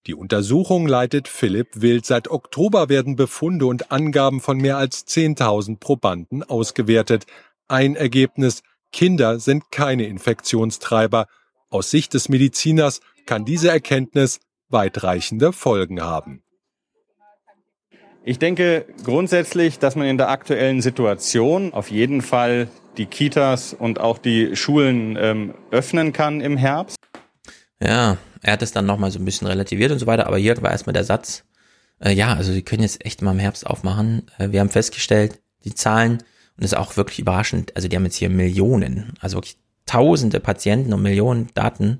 Die 0.05 0.15
Untersuchung 0.15 0.85
leitet 0.85 1.29
Philipp 1.29 1.81
Wild. 1.81 2.05
Seit 2.05 2.27
Oktober 2.29 2.89
werden 2.89 3.15
Befunde 3.15 3.67
und 3.67 3.89
Angaben 3.89 4.41
von 4.41 4.57
mehr 4.57 4.75
als 4.75 5.07
10.000 5.07 5.79
Probanden 5.79 6.43
ausgewertet. 6.43 7.25
Ein 7.69 7.95
Ergebnis, 7.95 8.63
Kinder 8.91 9.39
sind 9.39 9.71
keine 9.71 10.05
Infektionstreiber. 10.07 11.27
Aus 11.69 11.89
Sicht 11.89 12.13
des 12.13 12.27
Mediziners 12.27 12.99
kann 13.25 13.45
diese 13.45 13.69
Erkenntnis 13.69 14.41
weitreichende 14.67 15.53
Folgen 15.53 16.01
haben. 16.01 16.43
Ich 18.25 18.39
denke 18.39 18.85
grundsätzlich, 19.05 19.79
dass 19.79 19.95
man 19.95 20.07
in 20.07 20.17
der 20.17 20.29
aktuellen 20.29 20.81
Situation 20.81 21.73
auf 21.73 21.91
jeden 21.91 22.21
Fall 22.21 22.67
die 22.97 23.05
Kitas 23.05 23.73
und 23.73 23.99
auch 23.99 24.17
die 24.17 24.55
Schulen 24.55 25.17
ähm, 25.19 25.53
öffnen 25.71 26.11
kann 26.11 26.41
im 26.41 26.57
Herbst. 26.57 26.97
Ja, 27.83 28.17
er 28.41 28.53
hat 28.53 28.61
es 28.61 28.71
dann 28.71 28.85
nochmal 28.85 29.11
so 29.11 29.19
ein 29.19 29.25
bisschen 29.25 29.47
relativiert 29.47 29.91
und 29.91 29.99
so 29.99 30.07
weiter, 30.07 30.27
aber 30.27 30.37
hier 30.37 30.59
war 30.61 30.71
erstmal 30.71 30.93
der 30.93 31.03
Satz, 31.03 31.43
äh, 31.99 32.13
ja, 32.13 32.33
also 32.33 32.53
Sie 32.53 32.61
können 32.61 32.83
jetzt 32.83 33.05
echt 33.05 33.21
mal 33.21 33.31
im 33.31 33.39
Herbst 33.39 33.67
aufmachen. 33.67 34.27
Äh, 34.37 34.51
wir 34.51 34.61
haben 34.61 34.69
festgestellt, 34.69 35.41
die 35.65 35.75
Zahlen, 35.75 36.13
und 36.13 36.63
das 36.63 36.71
ist 36.71 36.77
auch 36.77 36.95
wirklich 36.95 37.19
überraschend, 37.19 37.75
also 37.75 37.87
die 37.87 37.95
haben 37.95 38.05
jetzt 38.05 38.15
hier 38.15 38.29
Millionen, 38.29 39.13
also 39.19 39.37
wirklich 39.37 39.57
tausende 39.85 40.39
Patienten 40.39 40.93
und 40.93 41.01
Millionen 41.01 41.49
Daten 41.55 41.99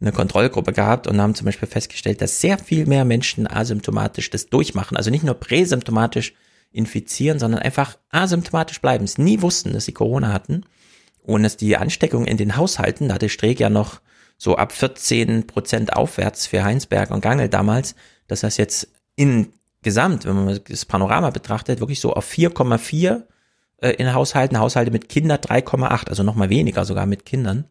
in 0.00 0.04
der 0.04 0.12
Kontrollgruppe 0.12 0.72
gehabt 0.72 1.06
und 1.06 1.20
haben 1.20 1.34
zum 1.34 1.46
Beispiel 1.46 1.68
festgestellt, 1.68 2.20
dass 2.20 2.40
sehr 2.40 2.58
viel 2.58 2.86
mehr 2.86 3.04
Menschen 3.04 3.46
asymptomatisch 3.46 4.28
das 4.30 4.46
durchmachen, 4.46 4.96
also 4.96 5.10
nicht 5.10 5.24
nur 5.24 5.34
präsymptomatisch 5.34 6.34
infizieren, 6.72 7.38
sondern 7.38 7.62
einfach 7.62 7.96
asymptomatisch 8.10 8.80
bleiben, 8.80 9.04
es 9.04 9.16
nie 9.16 9.40
wussten, 9.40 9.72
dass 9.72 9.84
sie 9.86 9.92
Corona 9.92 10.32
hatten 10.32 10.64
und 11.22 11.42
dass 11.42 11.56
die 11.56 11.76
Ansteckung 11.76 12.26
in 12.26 12.36
den 12.36 12.56
Haushalten, 12.56 13.08
da 13.08 13.14
hatte 13.14 13.28
Streeck 13.28 13.60
ja 13.60 13.70
noch 13.70 14.00
so 14.42 14.56
ab 14.56 14.72
14 14.72 15.46
Prozent 15.46 15.92
aufwärts 15.92 16.48
für 16.48 16.64
Heinsberg 16.64 17.12
und 17.12 17.20
Gangel 17.20 17.48
damals, 17.48 17.94
dass 18.26 18.40
das 18.40 18.56
jetzt 18.56 18.88
insgesamt, 19.14 20.24
wenn 20.24 20.34
man 20.34 20.58
das 20.68 20.84
Panorama 20.84 21.30
betrachtet, 21.30 21.78
wirklich 21.78 22.00
so 22.00 22.12
auf 22.12 22.28
4,4 22.28 23.22
äh, 23.76 23.90
in 23.90 24.12
Haushalten, 24.12 24.58
Haushalte 24.58 24.90
mit 24.90 25.08
Kindern 25.08 25.38
3,8, 25.38 26.08
also 26.08 26.24
nochmal 26.24 26.50
weniger 26.50 26.84
sogar 26.84 27.06
mit 27.06 27.24
Kindern. 27.24 27.66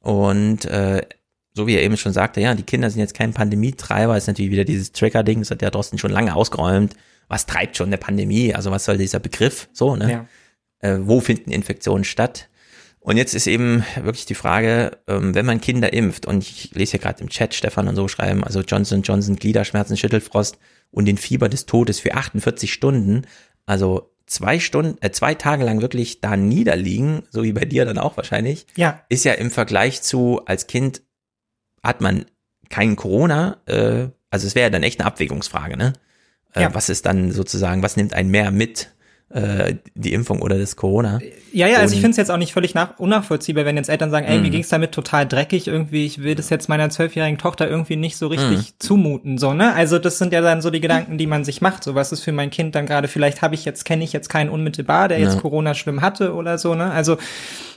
Und 0.00 0.66
äh, 0.66 1.00
so 1.54 1.66
wie 1.66 1.76
er 1.76 1.82
eben 1.82 1.96
schon 1.96 2.12
sagte, 2.12 2.42
ja, 2.42 2.54
die 2.54 2.62
Kinder 2.62 2.90
sind 2.90 3.00
jetzt 3.00 3.14
kein 3.14 3.32
Pandemietreiber, 3.32 4.14
ist 4.14 4.26
natürlich 4.26 4.52
wieder 4.52 4.64
dieses 4.64 4.92
Trigger-Ding, 4.92 5.38
das 5.38 5.50
hat 5.50 5.62
ja 5.62 5.70
Drosten 5.70 5.98
schon 5.98 6.12
lange 6.12 6.34
ausgeräumt. 6.34 6.94
Was 7.28 7.46
treibt 7.46 7.78
schon 7.78 7.86
eine 7.86 7.96
Pandemie? 7.96 8.54
Also 8.54 8.70
was 8.70 8.84
soll 8.84 8.98
dieser 8.98 9.18
Begriff? 9.18 9.70
So, 9.72 9.96
ne? 9.96 10.26
Ja. 10.82 10.90
Äh, 10.90 10.98
wo 11.06 11.20
finden 11.20 11.52
Infektionen 11.52 12.04
statt? 12.04 12.50
Und 13.04 13.16
jetzt 13.16 13.34
ist 13.34 13.48
eben 13.48 13.84
wirklich 14.00 14.26
die 14.26 14.36
Frage, 14.36 14.98
ähm, 15.08 15.34
wenn 15.34 15.44
man 15.44 15.60
Kinder 15.60 15.92
impft, 15.92 16.24
und 16.26 16.42
ich 16.44 16.70
lese 16.74 16.92
hier 16.92 17.00
gerade 17.00 17.20
im 17.20 17.28
Chat 17.28 17.52
Stefan 17.54 17.88
und 17.88 17.96
so 17.96 18.06
schreiben, 18.06 18.44
also 18.44 18.60
Johnson 18.60 19.02
Johnson, 19.02 19.36
Gliederschmerzen, 19.36 19.96
Schüttelfrost 19.96 20.56
und 20.92 21.06
den 21.06 21.16
Fieber 21.18 21.48
des 21.48 21.66
Todes 21.66 21.98
für 21.98 22.14
48 22.14 22.72
Stunden, 22.72 23.26
also 23.66 24.12
zwei 24.26 24.60
Stunden, 24.60 24.98
äh, 25.02 25.10
zwei 25.10 25.34
Tage 25.34 25.64
lang 25.64 25.80
wirklich 25.82 26.20
da 26.20 26.36
niederliegen, 26.36 27.24
so 27.30 27.42
wie 27.42 27.52
bei 27.52 27.64
dir 27.64 27.84
dann 27.84 27.98
auch 27.98 28.16
wahrscheinlich, 28.16 28.66
Ja. 28.76 29.02
ist 29.08 29.24
ja 29.24 29.32
im 29.32 29.50
Vergleich 29.50 30.02
zu 30.02 30.40
als 30.46 30.68
Kind 30.68 31.02
hat 31.82 32.00
man 32.00 32.26
kein 32.70 32.94
Corona, 32.94 33.56
äh, 33.66 34.08
also 34.30 34.46
es 34.46 34.54
wäre 34.54 34.66
ja 34.66 34.70
dann 34.70 34.84
echt 34.84 35.00
eine 35.00 35.06
Abwägungsfrage, 35.08 35.76
ne? 35.76 35.92
Äh, 36.54 36.62
Ja. 36.62 36.74
Was 36.74 36.88
ist 36.88 37.04
dann 37.04 37.32
sozusagen, 37.32 37.82
was 37.82 37.96
nimmt 37.96 38.14
einen 38.14 38.30
mehr 38.30 38.52
mit? 38.52 38.90
Äh, 39.34 39.76
die 39.94 40.12
Impfung 40.12 40.42
oder 40.42 40.58
das 40.58 40.76
Corona? 40.76 41.20
Ja, 41.52 41.66
ja, 41.66 41.78
also 41.78 41.94
ich 41.94 42.00
finde 42.00 42.10
es 42.12 42.16
jetzt 42.18 42.30
auch 42.30 42.36
nicht 42.36 42.52
völlig 42.52 42.74
nach 42.74 42.98
unnachvollziehbar, 42.98 43.64
wenn 43.64 43.76
jetzt 43.76 43.88
Eltern 43.88 44.10
sagen, 44.10 44.26
ey, 44.26 44.36
Mhm. 44.36 44.42
mir 44.42 44.50
ging's 44.50 44.68
damit 44.68 44.92
total 44.92 45.26
dreckig 45.26 45.68
irgendwie, 45.68 46.04
ich 46.04 46.22
will 46.22 46.34
das 46.34 46.50
jetzt 46.50 46.68
meiner 46.68 46.90
zwölfjährigen 46.90 47.38
Tochter 47.38 47.68
irgendwie 47.68 47.96
nicht 47.96 48.16
so 48.18 48.26
richtig 48.26 48.58
Mhm. 48.58 48.64
zumuten, 48.78 49.38
so, 49.38 49.54
ne? 49.54 49.72
Also 49.74 49.98
das 49.98 50.18
sind 50.18 50.32
ja 50.32 50.40
dann 50.42 50.60
so 50.60 50.70
die 50.70 50.80
Gedanken, 50.80 51.16
die 51.18 51.26
man 51.26 51.44
sich 51.44 51.62
macht, 51.62 51.82
so 51.84 51.94
was 51.94 52.12
ist 52.12 52.22
für 52.22 52.32
mein 52.32 52.50
Kind 52.50 52.74
dann 52.74 52.84
gerade, 52.86 53.08
vielleicht 53.08 53.40
habe 53.42 53.54
ich 53.54 53.64
jetzt, 53.64 53.84
kenne 53.84 54.04
ich 54.04 54.12
jetzt 54.12 54.28
keinen 54.28 54.50
unmittelbar, 54.50 55.08
der 55.08 55.18
jetzt 55.18 55.34
Ja. 55.36 55.40
Corona 55.40 55.74
schlimm 55.74 56.02
hatte 56.02 56.34
oder 56.34 56.58
so, 56.58 56.74
ne? 56.74 56.90
Also 56.90 57.16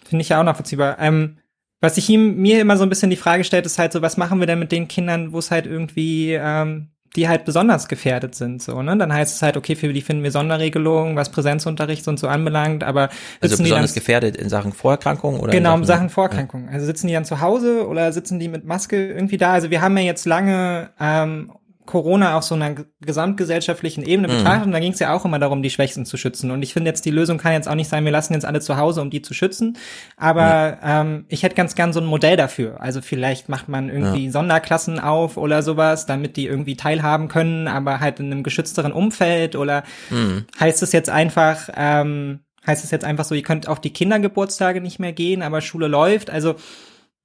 finde 0.08 0.24
ich 0.24 0.30
ja 0.30 0.40
auch 0.40 0.44
nachvollziehbar. 0.46 0.98
Ähm, 1.00 1.38
was 1.82 1.98
ich 1.98 2.10
ihm, 2.10 2.38
mir 2.38 2.60
immer 2.62 2.78
so 2.78 2.84
ein 2.84 2.90
bisschen 2.90 3.10
die 3.10 3.16
Frage 3.16 3.44
stellt, 3.44 3.66
ist 3.66 3.80
halt 3.80 3.94
so, 3.94 4.02
was 4.02 4.18
machen 4.18 4.40
wir 4.40 4.48
denn 4.48 4.60
mit 4.60 4.72
den 4.72 4.88
Kindern, 4.88 5.32
wo 5.34 5.40
es 5.40 5.52
halt 5.52 5.68
irgendwie, 5.68 6.34
ähm, 6.34 6.88
die 7.16 7.28
halt 7.28 7.46
besonders 7.46 7.88
gefährdet 7.88 8.36
sind, 8.36 8.62
so, 8.62 8.82
ne? 8.82 8.98
Dann 8.98 9.14
heißt 9.14 9.36
es 9.36 9.42
halt, 9.42 9.58
okay, 9.58 9.76
für 9.76 9.92
die 9.92 10.02
finden 10.02 10.24
wir 10.24 10.32
Sonderregelungen, 10.32 11.16
was 11.16 11.30
Präsenzunterricht 11.30 12.08
und 12.08 12.20
so 12.20 12.28
anbelangt, 12.28 12.84
aber 12.84 13.10
Also 13.42 13.58
besonders 13.58 13.94
dann, 13.94 14.00
gefährdet 14.00 14.36
in 14.36 14.50
Sachen 14.50 14.74
Vorerkrankung 14.74 15.40
oder? 15.40 15.52
Genau, 15.52 15.76
in 15.76 15.82
in 15.82 15.86
Sachen 15.86 16.10
Vorerkrankungen. 16.10 16.70
Also 16.70 16.86
sitzen 16.86 17.08
die 17.08 17.14
dann 17.14 17.26
zu 17.26 17.42
Hause 17.42 17.88
oder 17.88 18.12
sitzen 18.12 18.40
die 18.40 18.48
mit 18.48 18.66
Maske 18.66 19.08
irgendwie 19.08 19.38
da? 19.38 19.54
Also 19.54 19.70
wir 19.70 19.82
haben 19.82 19.98
ja 19.98 20.04
jetzt 20.04 20.26
lange 20.26 20.90
ähm, 21.00 21.52
Corona 21.86 22.38
auf 22.38 22.44
so 22.44 22.56
einer 22.56 22.74
ge- 22.74 22.86
gesamtgesellschaftlichen 23.02 24.04
Ebene 24.04 24.28
Mhm. 24.28 24.38
betrachtet 24.38 24.66
und 24.68 24.72
da 24.72 24.80
ging 24.80 24.94
es 24.94 25.00
ja 25.00 25.14
auch 25.14 25.26
immer 25.26 25.40
darum, 25.40 25.62
die 25.64 25.70
Schwächsten 25.70 26.06
zu 26.06 26.18
schützen. 26.18 26.52
Und 26.52 26.62
ich 26.62 26.74
finde 26.74 26.90
jetzt, 26.90 27.06
die 27.06 27.12
Lösung 27.12 27.38
kann 27.38 27.54
jetzt 27.54 27.68
auch 27.68 27.76
nicht 27.76 27.90
sein, 27.90 28.06
wir 28.06 28.12
lassen 28.12 28.34
jetzt 28.34 28.46
alle 28.46 28.62
zu 28.62 28.78
Hause, 28.78 29.02
um 29.02 29.10
die 29.10 29.22
zu 29.22 29.34
schützen. 29.34 29.78
Aber 30.18 30.78
ähm, 30.84 31.26
ich 31.30 31.44
hätte 31.44 31.56
ganz 31.56 31.76
gern 31.76 31.94
so 31.94 32.00
ein 32.00 32.06
Modell 32.06 32.38
dafür. 32.38 32.82
Also 32.82 33.02
vielleicht 33.02 33.50
macht 33.50 33.70
man 33.70 33.90
irgendwie 33.90 34.26
Ja. 34.26 34.32
Sonderklassen 34.32 35.00
auf 35.00 35.38
oder 35.38 35.64
sowas, 35.64 36.06
damit 36.06 36.38
die 36.38 36.48
irgendwie 36.48 36.76
teilhaben 36.76 37.28
können, 37.28 37.68
aber 37.68 38.00
halt 38.00 38.20
in 38.20 38.28
einem 38.32 38.44
geschützteren 38.44 38.92
Umfeld 38.92 39.56
oder 39.56 39.84
Mhm. 40.10 40.46
heißt 40.60 40.82
es 40.84 40.92
jetzt 40.92 41.10
einfach, 41.10 41.70
ähm, 41.76 42.40
heißt 42.66 42.84
es 42.84 42.92
jetzt 42.92 43.06
einfach 43.06 43.26
so, 43.26 43.36
ihr 43.36 43.44
könnt 43.44 43.68
auf 43.68 43.80
die 43.80 43.94
Kindergeburtstage 43.94 44.82
nicht 44.82 45.00
mehr 45.00 45.14
gehen, 45.14 45.42
aber 45.44 45.62
Schule 45.62 45.88
läuft. 45.88 46.30
Also 46.30 46.56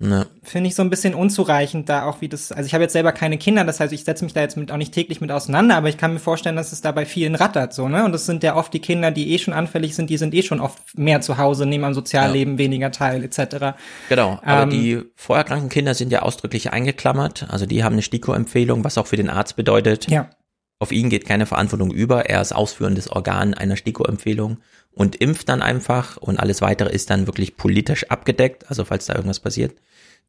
Ja. 0.03 0.25
finde 0.43 0.69
ich 0.69 0.75
so 0.75 0.83
ein 0.83 0.89
bisschen 0.89 1.15
unzureichend 1.15 1.91
da 1.91 2.07
auch, 2.07 2.23
wie 2.23 2.29
das, 2.29 2.53
also 2.53 2.67
ich 2.67 2.73
habe 2.73 2.85
jetzt 2.85 2.95
selber 2.95 3.13
keine 3.13 3.37
Kinder, 3.37 3.65
das 3.65 3.81
heißt, 3.81 3.93
ich 3.93 4.05
setze 4.05 4.25
mich 4.25 4.33
da 4.33 4.41
jetzt 4.41 4.57
mit 4.57 4.73
auch 4.73 4.79
nicht 4.79 4.95
täglich 4.95 5.21
mit 5.21 5.31
auseinander, 5.31 5.77
aber 5.77 5.91
ich 5.91 5.99
kann 5.99 6.15
mir 6.15 6.21
vorstellen, 6.21 6.57
dass 6.57 6.73
es 6.73 6.81
da 6.81 6.91
bei 6.91 7.05
vielen 7.05 7.35
rattert, 7.35 7.75
so, 7.75 7.87
ne? 7.87 8.03
Und 8.07 8.13
das 8.13 8.25
sind 8.25 8.43
ja 8.43 8.57
oft 8.57 8.73
die 8.73 8.79
Kinder, 8.79 9.11
die 9.11 9.31
eh 9.33 9.39
schon 9.39 9.53
anfällig 9.53 9.95
sind, 9.95 10.09
die 10.09 10.17
sind 10.17 10.33
eh 10.33 10.43
schon 10.43 10.61
oft 10.61 10.79
mehr 10.97 11.21
zu 11.21 11.37
Hause, 11.37 11.67
nehmen 11.67 11.85
am 11.85 11.93
Sozialleben 11.93 12.57
weniger 12.57 12.91
teil, 12.91 13.23
etc. 13.23 13.77
Genau, 14.09 14.41
aber 14.43 14.63
Ähm, 14.63 14.71
die 14.71 15.03
vorerkrankten 15.17 15.69
Kinder 15.69 15.93
sind 15.93 16.11
ja 16.11 16.23
ausdrücklich 16.23 16.73
eingeklammert. 16.73 17.47
Also 17.51 17.67
die 17.67 17.85
haben 17.85 17.93
eine 17.93 18.03
STIKO-Empfehlung, 18.03 18.85
was 18.85 18.97
auch 18.97 19.07
für 19.07 19.17
den 19.17 19.29
Arzt 19.29 19.57
bedeutet. 19.57 20.11
Ja. 20.11 20.31
Auf 20.79 20.93
ihn 20.93 21.11
geht 21.11 21.27
keine 21.27 21.45
Verantwortung 21.45 21.91
über. 21.91 22.25
Er 22.25 22.41
ist 22.41 22.53
ausführendes 22.53 23.11
Organ 23.11 23.53
einer 23.53 23.77
STIKO-Empfehlung 23.77 24.61
und 24.93 25.17
impft 25.17 25.51
dann 25.51 25.61
einfach 25.61 26.17
und 26.17 26.41
alles 26.41 26.63
weitere 26.63 26.91
ist 26.91 27.11
dann 27.11 27.27
wirklich 27.27 27.59
politisch 27.59 28.11
abgedeckt. 28.11 28.71
Also 28.71 28.87
falls 28.87 29.05
da 29.05 29.15
irgendwas 29.15 29.41
passiert 29.41 29.75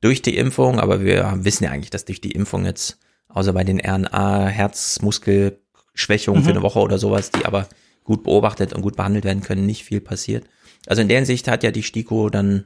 durch 0.02 0.22
die 0.22 0.36
Impfung. 0.38 0.80
Aber 0.80 1.02
wir 1.04 1.34
wissen 1.42 1.64
ja 1.64 1.72
eigentlich, 1.72 1.90
dass 1.92 2.06
durch 2.06 2.22
die 2.22 2.32
Impfung 2.32 2.66
jetzt, 2.66 2.98
außer 3.30 3.54
bei 3.54 3.64
den 3.64 3.80
RNA, 3.80 4.48
Herzmuskelschwächungen 4.48 6.42
Mhm. 6.42 6.46
für 6.46 6.52
eine 6.52 6.62
Woche 6.62 6.80
oder 6.80 6.98
sowas, 6.98 7.32
die 7.32 7.46
aber 7.46 7.68
gut 8.04 8.24
beobachtet 8.24 8.74
und 8.74 8.82
gut 8.82 8.96
behandelt 8.96 9.26
werden 9.26 9.44
können, 9.44 9.66
nicht 9.66 9.84
viel 9.84 10.02
passiert. 10.02 10.46
Also 10.88 11.02
in 11.02 11.08
der 11.08 11.18
Hinsicht 11.18 11.48
hat 11.48 11.64
ja 11.64 11.72
die 11.72 11.84
STIKO 11.84 12.30
dann 12.30 12.66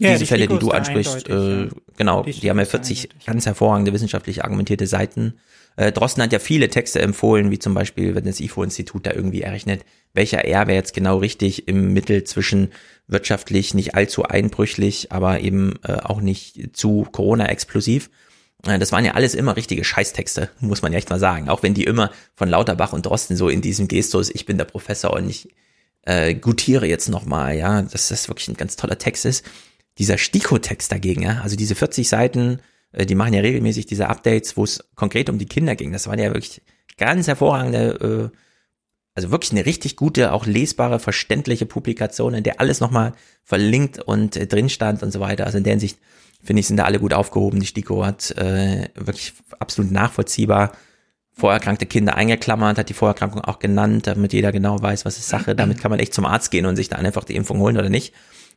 Ja, 0.00 0.08
diese 0.10 0.20
die 0.20 0.26
Fälle, 0.26 0.48
die 0.48 0.58
du 0.58 0.70
ansprichst, 0.70 1.28
äh, 1.28 1.68
genau, 1.96 2.22
die, 2.24 2.32
die 2.32 2.50
haben 2.50 2.58
ja 2.58 2.64
40 2.64 3.10
ganz 3.24 3.46
hervorragende 3.46 3.92
wissenschaftlich 3.92 4.42
argumentierte 4.42 4.86
Seiten. 4.86 5.34
Äh, 5.76 5.92
Drosten 5.92 6.22
hat 6.22 6.32
ja 6.32 6.38
viele 6.38 6.68
Texte 6.68 7.00
empfohlen, 7.00 7.50
wie 7.50 7.58
zum 7.58 7.74
Beispiel, 7.74 8.14
wenn 8.14 8.24
das 8.24 8.40
IFO-Institut 8.40 9.06
da 9.06 9.12
irgendwie 9.12 9.42
errechnet, 9.42 9.84
welcher 10.12 10.44
R 10.44 10.66
wäre 10.66 10.76
jetzt 10.76 10.94
genau 10.94 11.18
richtig 11.18 11.68
im 11.68 11.92
Mittel 11.92 12.24
zwischen 12.24 12.70
wirtschaftlich 13.06 13.74
nicht 13.74 13.94
allzu 13.94 14.24
einbrüchlich, 14.24 15.12
aber 15.12 15.40
eben 15.40 15.74
äh, 15.84 15.94
auch 15.94 16.20
nicht 16.20 16.76
zu 16.76 17.06
Corona-explosiv. 17.10 18.10
Äh, 18.66 18.78
das 18.78 18.92
waren 18.92 19.04
ja 19.04 19.12
alles 19.12 19.34
immer 19.34 19.56
richtige 19.56 19.84
Scheißtexte, 19.84 20.50
muss 20.60 20.82
man 20.82 20.92
ja 20.92 20.98
echt 20.98 21.10
mal 21.10 21.18
sagen. 21.18 21.48
Auch 21.48 21.62
wenn 21.62 21.74
die 21.74 21.84
immer 21.84 22.10
von 22.34 22.48
Lauterbach 22.48 22.92
und 22.92 23.06
Drosten 23.06 23.36
so 23.36 23.48
in 23.48 23.62
diesem 23.62 23.88
Gestus, 23.88 24.30
ich 24.30 24.46
bin 24.46 24.58
der 24.58 24.64
Professor 24.64 25.12
und 25.12 25.28
ich 25.28 25.48
äh, 26.02 26.34
gutiere 26.34 26.86
jetzt 26.86 27.08
nochmal, 27.08 27.56
ja, 27.56 27.82
dass 27.82 28.08
das 28.08 28.28
wirklich 28.28 28.48
ein 28.48 28.56
ganz 28.56 28.76
toller 28.76 28.98
Text 28.98 29.24
ist. 29.24 29.44
Dieser 29.98 30.18
Stiko-Text 30.18 30.90
dagegen, 30.90 31.22
ja, 31.22 31.40
also 31.42 31.56
diese 31.56 31.74
40 31.74 32.08
Seiten, 32.08 32.60
die 32.92 33.14
machen 33.14 33.34
ja 33.34 33.40
regelmäßig 33.40 33.86
diese 33.86 34.08
Updates, 34.08 34.56
wo 34.56 34.64
es 34.64 34.84
konkret 34.94 35.30
um 35.30 35.38
die 35.38 35.46
Kinder 35.46 35.74
ging. 35.76 35.92
Das 35.92 36.06
waren 36.06 36.18
ja 36.18 36.32
wirklich 36.32 36.62
ganz 36.98 37.26
hervorragende, 37.26 38.30
äh, 38.32 38.36
also 39.14 39.30
wirklich 39.30 39.52
eine 39.52 39.66
richtig 39.66 39.96
gute, 39.96 40.32
auch 40.32 40.46
lesbare, 40.46 40.98
verständliche 40.98 41.66
Publikation, 41.66 42.34
in 42.34 42.44
der 42.44 42.60
alles 42.60 42.80
nochmal 42.80 43.12
verlinkt 43.42 43.98
und 44.00 44.36
äh, 44.36 44.46
drin 44.46 44.68
stand 44.68 45.02
und 45.02 45.12
so 45.12 45.20
weiter. 45.20 45.46
Also 45.46 45.58
in 45.58 45.64
der 45.64 45.72
Hinsicht 45.72 45.98
finde 46.42 46.60
ich, 46.60 46.66
sind 46.66 46.76
da 46.76 46.84
alle 46.84 46.98
gut 46.98 47.14
aufgehoben. 47.14 47.60
Die 47.60 47.66
Stiko 47.66 48.04
hat 48.04 48.30
äh, 48.32 48.88
wirklich 48.94 49.32
absolut 49.58 49.90
nachvollziehbar 49.90 50.72
vorerkrankte 51.34 51.86
Kinder 51.86 52.14
eingeklammert, 52.14 52.78
hat 52.78 52.88
die 52.88 52.94
Vorerkrankung 52.94 53.40
auch 53.40 53.58
genannt, 53.58 54.06
damit 54.06 54.32
jeder 54.32 54.52
genau 54.52 54.82
weiß, 54.82 55.04
was 55.04 55.16
ist 55.16 55.28
Sache. 55.28 55.54
Damit 55.54 55.80
kann 55.80 55.90
man 55.90 55.98
echt 55.98 56.12
zum 56.12 56.26
Arzt 56.26 56.50
gehen 56.50 56.66
und 56.66 56.76
sich 56.76 56.90
da 56.90 56.96
einfach 56.96 57.24
die 57.24 57.36
Impfung 57.36 57.58
holen 57.58 57.78
oder 57.78 57.88
nicht. 57.88 58.12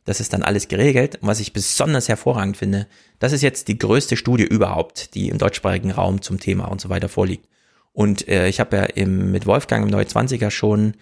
Das 0.06 0.20
ist 0.20 0.32
dann 0.32 0.42
alles 0.42 0.68
geregelt. 0.68 1.16
Und 1.20 1.28
was 1.28 1.40
ich 1.40 1.52
besonders 1.52 2.08
hervorragend 2.08 2.56
finde, 2.56 2.86
das 3.18 3.32
ist 3.32 3.42
jetzt 3.42 3.68
die 3.68 3.78
größte 3.78 4.16
Studie 4.16 4.44
überhaupt, 4.44 5.14
die 5.14 5.28
im 5.28 5.36
deutschsprachigen 5.36 5.90
Raum 5.90 6.22
zum 6.22 6.40
Thema 6.40 6.66
und 6.66 6.80
so 6.80 6.88
weiter 6.88 7.10
vorliegt. 7.10 7.46
Und 7.92 8.26
äh, 8.28 8.48
ich 8.48 8.60
habe 8.60 8.76
ja 8.76 8.82
im, 8.84 9.32
mit 9.32 9.46
Wolfgang 9.46 9.84
im 9.84 9.90
Neue 9.90 10.04
20er 10.04 10.50
schon 10.50 10.94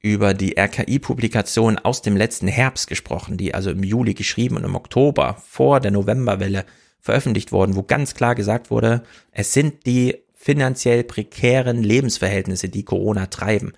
über 0.00 0.34
die 0.34 0.56
RKI-Publikation 0.58 1.78
aus 1.78 2.02
dem 2.02 2.16
letzten 2.16 2.48
Herbst 2.48 2.88
gesprochen, 2.88 3.36
die 3.36 3.54
also 3.54 3.70
im 3.70 3.82
Juli 3.82 4.14
geschrieben 4.14 4.56
und 4.56 4.64
im 4.64 4.74
Oktober 4.74 5.36
vor 5.46 5.80
der 5.80 5.90
Novemberwelle 5.90 6.64
veröffentlicht 7.00 7.52
worden, 7.52 7.76
wo 7.76 7.82
ganz 7.82 8.14
klar 8.14 8.34
gesagt 8.34 8.70
wurde, 8.70 9.02
es 9.32 9.52
sind 9.52 9.86
die 9.86 10.16
finanziell 10.34 11.04
prekären 11.04 11.82
Lebensverhältnisse, 11.82 12.68
die 12.68 12.84
Corona 12.84 13.26
treiben. 13.26 13.72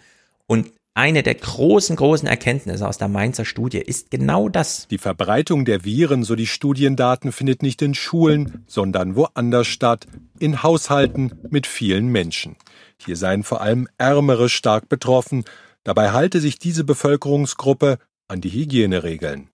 Und 0.47 0.71
eine 0.95 1.23
der 1.23 1.37
großen, 1.37 1.95
großen 1.95 2.27
Erkenntnisse 2.27 2.87
aus 2.87 2.99
der 2.99 3.09
Mainzer 3.09 3.45
Studie 3.45 3.79
ist 3.79 4.11
genau 4.11 4.49
das. 4.49 4.89
Die 4.89 4.99
Verbreitung 4.99 5.65
der 5.65 5.85
Viren, 5.85 6.25
so 6.25 6.35
die 6.35 6.49
Studiendaten, 6.49 7.31
findet 7.31 7.63
nicht 7.63 7.81
in 7.81 7.95
Schulen, 7.95 8.65
sondern 8.67 9.15
woanders 9.15 9.69
statt, 9.69 10.07
in 10.41 10.63
Haushalten 10.63 11.33
mit 11.49 11.67
vielen 11.67 12.09
Menschen. 12.09 12.57
Hier 12.99 13.17
seien 13.17 13.45
vor 13.45 13.61
allem 13.61 13.89
Ärmere 13.99 14.49
stark 14.49 14.89
betroffen. 14.89 15.45
Dabei 15.85 16.11
halte 16.11 16.41
sich 16.41 16.59
diese 16.59 16.85
Bevölkerungsgruppe 16.85 17.99
an 18.27 18.41
die 18.41 18.51
Hygieneregeln. 18.51 19.49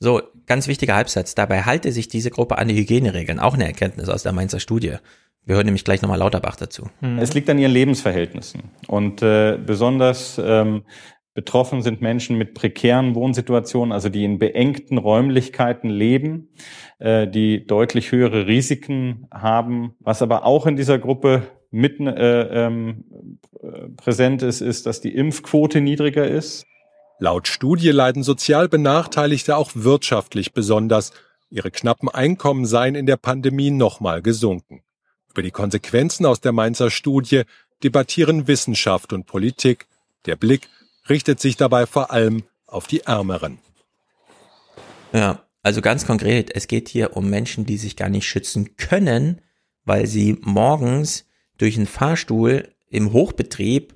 So, 0.00 0.22
ganz 0.46 0.68
wichtiger 0.68 0.94
Halbsatz. 0.94 1.34
Dabei 1.34 1.62
halte 1.62 1.92
sich 1.92 2.08
diese 2.08 2.30
Gruppe 2.30 2.56
an 2.56 2.68
die 2.68 2.76
Hygieneregeln. 2.76 3.40
Auch 3.40 3.54
eine 3.54 3.66
Erkenntnis 3.66 4.08
aus 4.08 4.22
der 4.22 4.32
Mainzer 4.32 4.60
Studie. 4.60 4.96
Wir 5.48 5.54
hören 5.54 5.64
nämlich 5.64 5.84
gleich 5.84 6.02
nochmal 6.02 6.18
Lauterbach 6.18 6.56
dazu. 6.56 6.90
Mhm. 7.00 7.18
Es 7.20 7.32
liegt 7.32 7.48
an 7.48 7.58
ihren 7.58 7.72
Lebensverhältnissen. 7.72 8.64
Und 8.86 9.22
äh, 9.22 9.56
besonders 9.56 10.38
ähm, 10.44 10.82
betroffen 11.32 11.80
sind 11.80 12.02
Menschen 12.02 12.36
mit 12.36 12.52
prekären 12.52 13.14
Wohnsituationen, 13.14 13.90
also 13.90 14.10
die 14.10 14.24
in 14.24 14.38
beengten 14.38 14.98
Räumlichkeiten 14.98 15.88
leben, 15.88 16.50
äh, 16.98 17.26
die 17.26 17.66
deutlich 17.66 18.12
höhere 18.12 18.46
Risiken 18.46 19.26
haben. 19.32 19.94
Was 20.00 20.20
aber 20.20 20.44
auch 20.44 20.66
in 20.66 20.76
dieser 20.76 20.98
Gruppe 20.98 21.44
mit 21.70 21.98
äh, 21.98 22.66
ähm, 22.66 23.06
präsent 23.96 24.42
ist, 24.42 24.60
ist, 24.60 24.84
dass 24.84 25.00
die 25.00 25.14
Impfquote 25.14 25.80
niedriger 25.80 26.28
ist. 26.28 26.66
Laut 27.20 27.48
Studie 27.48 27.88
leiden 27.88 28.22
sozial 28.22 28.68
Benachteiligte 28.68 29.56
auch 29.56 29.70
wirtschaftlich 29.72 30.52
besonders. 30.52 31.12
Ihre 31.48 31.70
knappen 31.70 32.10
Einkommen 32.10 32.66
seien 32.66 32.94
in 32.94 33.06
der 33.06 33.16
Pandemie 33.16 33.70
nochmal 33.70 34.20
gesunken. 34.20 34.82
Über 35.32 35.42
die 35.42 35.50
Konsequenzen 35.50 36.26
aus 36.26 36.40
der 36.40 36.52
Mainzer 36.52 36.90
Studie 36.90 37.42
debattieren 37.82 38.48
Wissenschaft 38.48 39.12
und 39.12 39.26
Politik. 39.26 39.86
Der 40.26 40.36
Blick 40.36 40.68
richtet 41.08 41.40
sich 41.40 41.56
dabei 41.56 41.86
vor 41.86 42.10
allem 42.10 42.44
auf 42.66 42.86
die 42.86 43.00
Ärmeren. 43.00 43.58
Ja, 45.12 45.44
also 45.62 45.80
ganz 45.80 46.06
konkret, 46.06 46.54
es 46.54 46.66
geht 46.66 46.88
hier 46.88 47.16
um 47.16 47.30
Menschen, 47.30 47.66
die 47.66 47.76
sich 47.76 47.96
gar 47.96 48.08
nicht 48.08 48.26
schützen 48.26 48.76
können, 48.76 49.40
weil 49.84 50.06
sie 50.06 50.38
morgens 50.40 51.26
durch 51.56 51.76
einen 51.76 51.86
Fahrstuhl 51.86 52.68
im 52.90 53.12
Hochbetrieb 53.12 53.94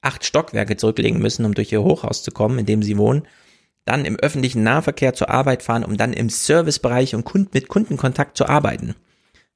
acht 0.00 0.24
Stockwerke 0.24 0.76
zurücklegen 0.76 1.20
müssen, 1.20 1.44
um 1.44 1.54
durch 1.54 1.72
ihr 1.72 1.82
Hochhaus 1.82 2.22
zu 2.22 2.32
kommen, 2.32 2.58
in 2.58 2.66
dem 2.66 2.82
sie 2.82 2.98
wohnen, 2.98 3.26
dann 3.84 4.04
im 4.04 4.16
öffentlichen 4.16 4.62
Nahverkehr 4.62 5.14
zur 5.14 5.30
Arbeit 5.30 5.62
fahren, 5.62 5.84
um 5.84 5.96
dann 5.96 6.12
im 6.12 6.28
Servicebereich 6.28 7.14
und 7.14 7.54
mit 7.54 7.68
Kundenkontakt 7.68 8.36
zu 8.36 8.46
arbeiten. 8.46 8.94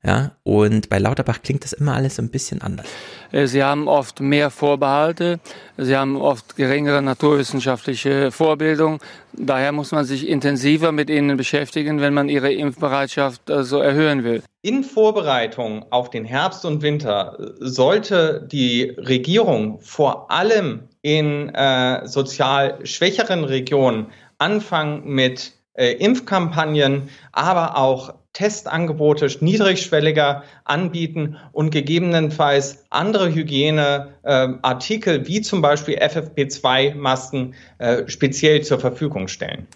Ja, 0.04 0.32
und 0.44 0.88
bei 0.88 0.98
Lauterbach 0.98 1.42
klingt 1.42 1.64
das 1.64 1.72
immer 1.72 1.94
alles 1.94 2.16
so 2.16 2.22
ein 2.22 2.30
bisschen 2.30 2.62
anders. 2.62 2.86
Äh, 3.32 3.46
sie 3.46 3.64
haben 3.64 3.88
oft 3.88 4.20
mehr 4.20 4.50
Vorbehalte, 4.50 5.40
sie 5.76 5.96
haben 5.96 6.16
oft 6.16 6.54
geringere 6.54 7.02
naturwissenschaftliche 7.02 8.30
Vorbildung. 8.30 9.00
Daher 9.32 9.72
muss 9.72 9.90
man 9.90 10.04
sich 10.04 10.28
intensiver 10.28 10.92
mit 10.92 11.10
ihnen 11.10 11.36
beschäftigen, 11.36 12.00
wenn 12.00 12.14
man 12.14 12.28
ihre 12.28 12.52
Impfbereitschaft 12.52 13.42
so 13.46 13.54
also 13.54 13.78
erhöhen 13.80 14.22
will. 14.22 14.42
In 14.62 14.84
Vorbereitung 14.84 15.84
auf 15.90 16.10
den 16.10 16.24
Herbst 16.24 16.64
und 16.64 16.82
Winter 16.82 17.36
sollte 17.58 18.46
die 18.50 18.94
Regierung 18.98 19.80
vor 19.80 20.30
allem 20.30 20.88
in 21.02 21.48
äh, 21.54 22.06
sozial 22.06 22.78
schwächeren 22.84 23.44
Regionen 23.44 24.06
anfangen 24.38 25.04
mit 25.04 25.52
äh, 25.74 25.92
Impfkampagnen, 25.92 27.08
aber 27.32 27.76
auch 27.76 28.14
Testangebote 28.36 29.28
niedrigschwelliger 29.40 30.44
anbieten 30.64 31.38
und 31.52 31.70
gegebenenfalls 31.70 32.84
andere 32.90 33.34
Hygieneartikel 33.34 35.20
äh, 35.20 35.26
wie 35.26 35.40
zum 35.40 35.62
Beispiel 35.62 35.96
FFP2-Masken 35.96 37.54
äh, 37.78 38.02
speziell 38.08 38.60
zur 38.60 38.78
Verfügung 38.78 39.28
stellen. 39.28 39.66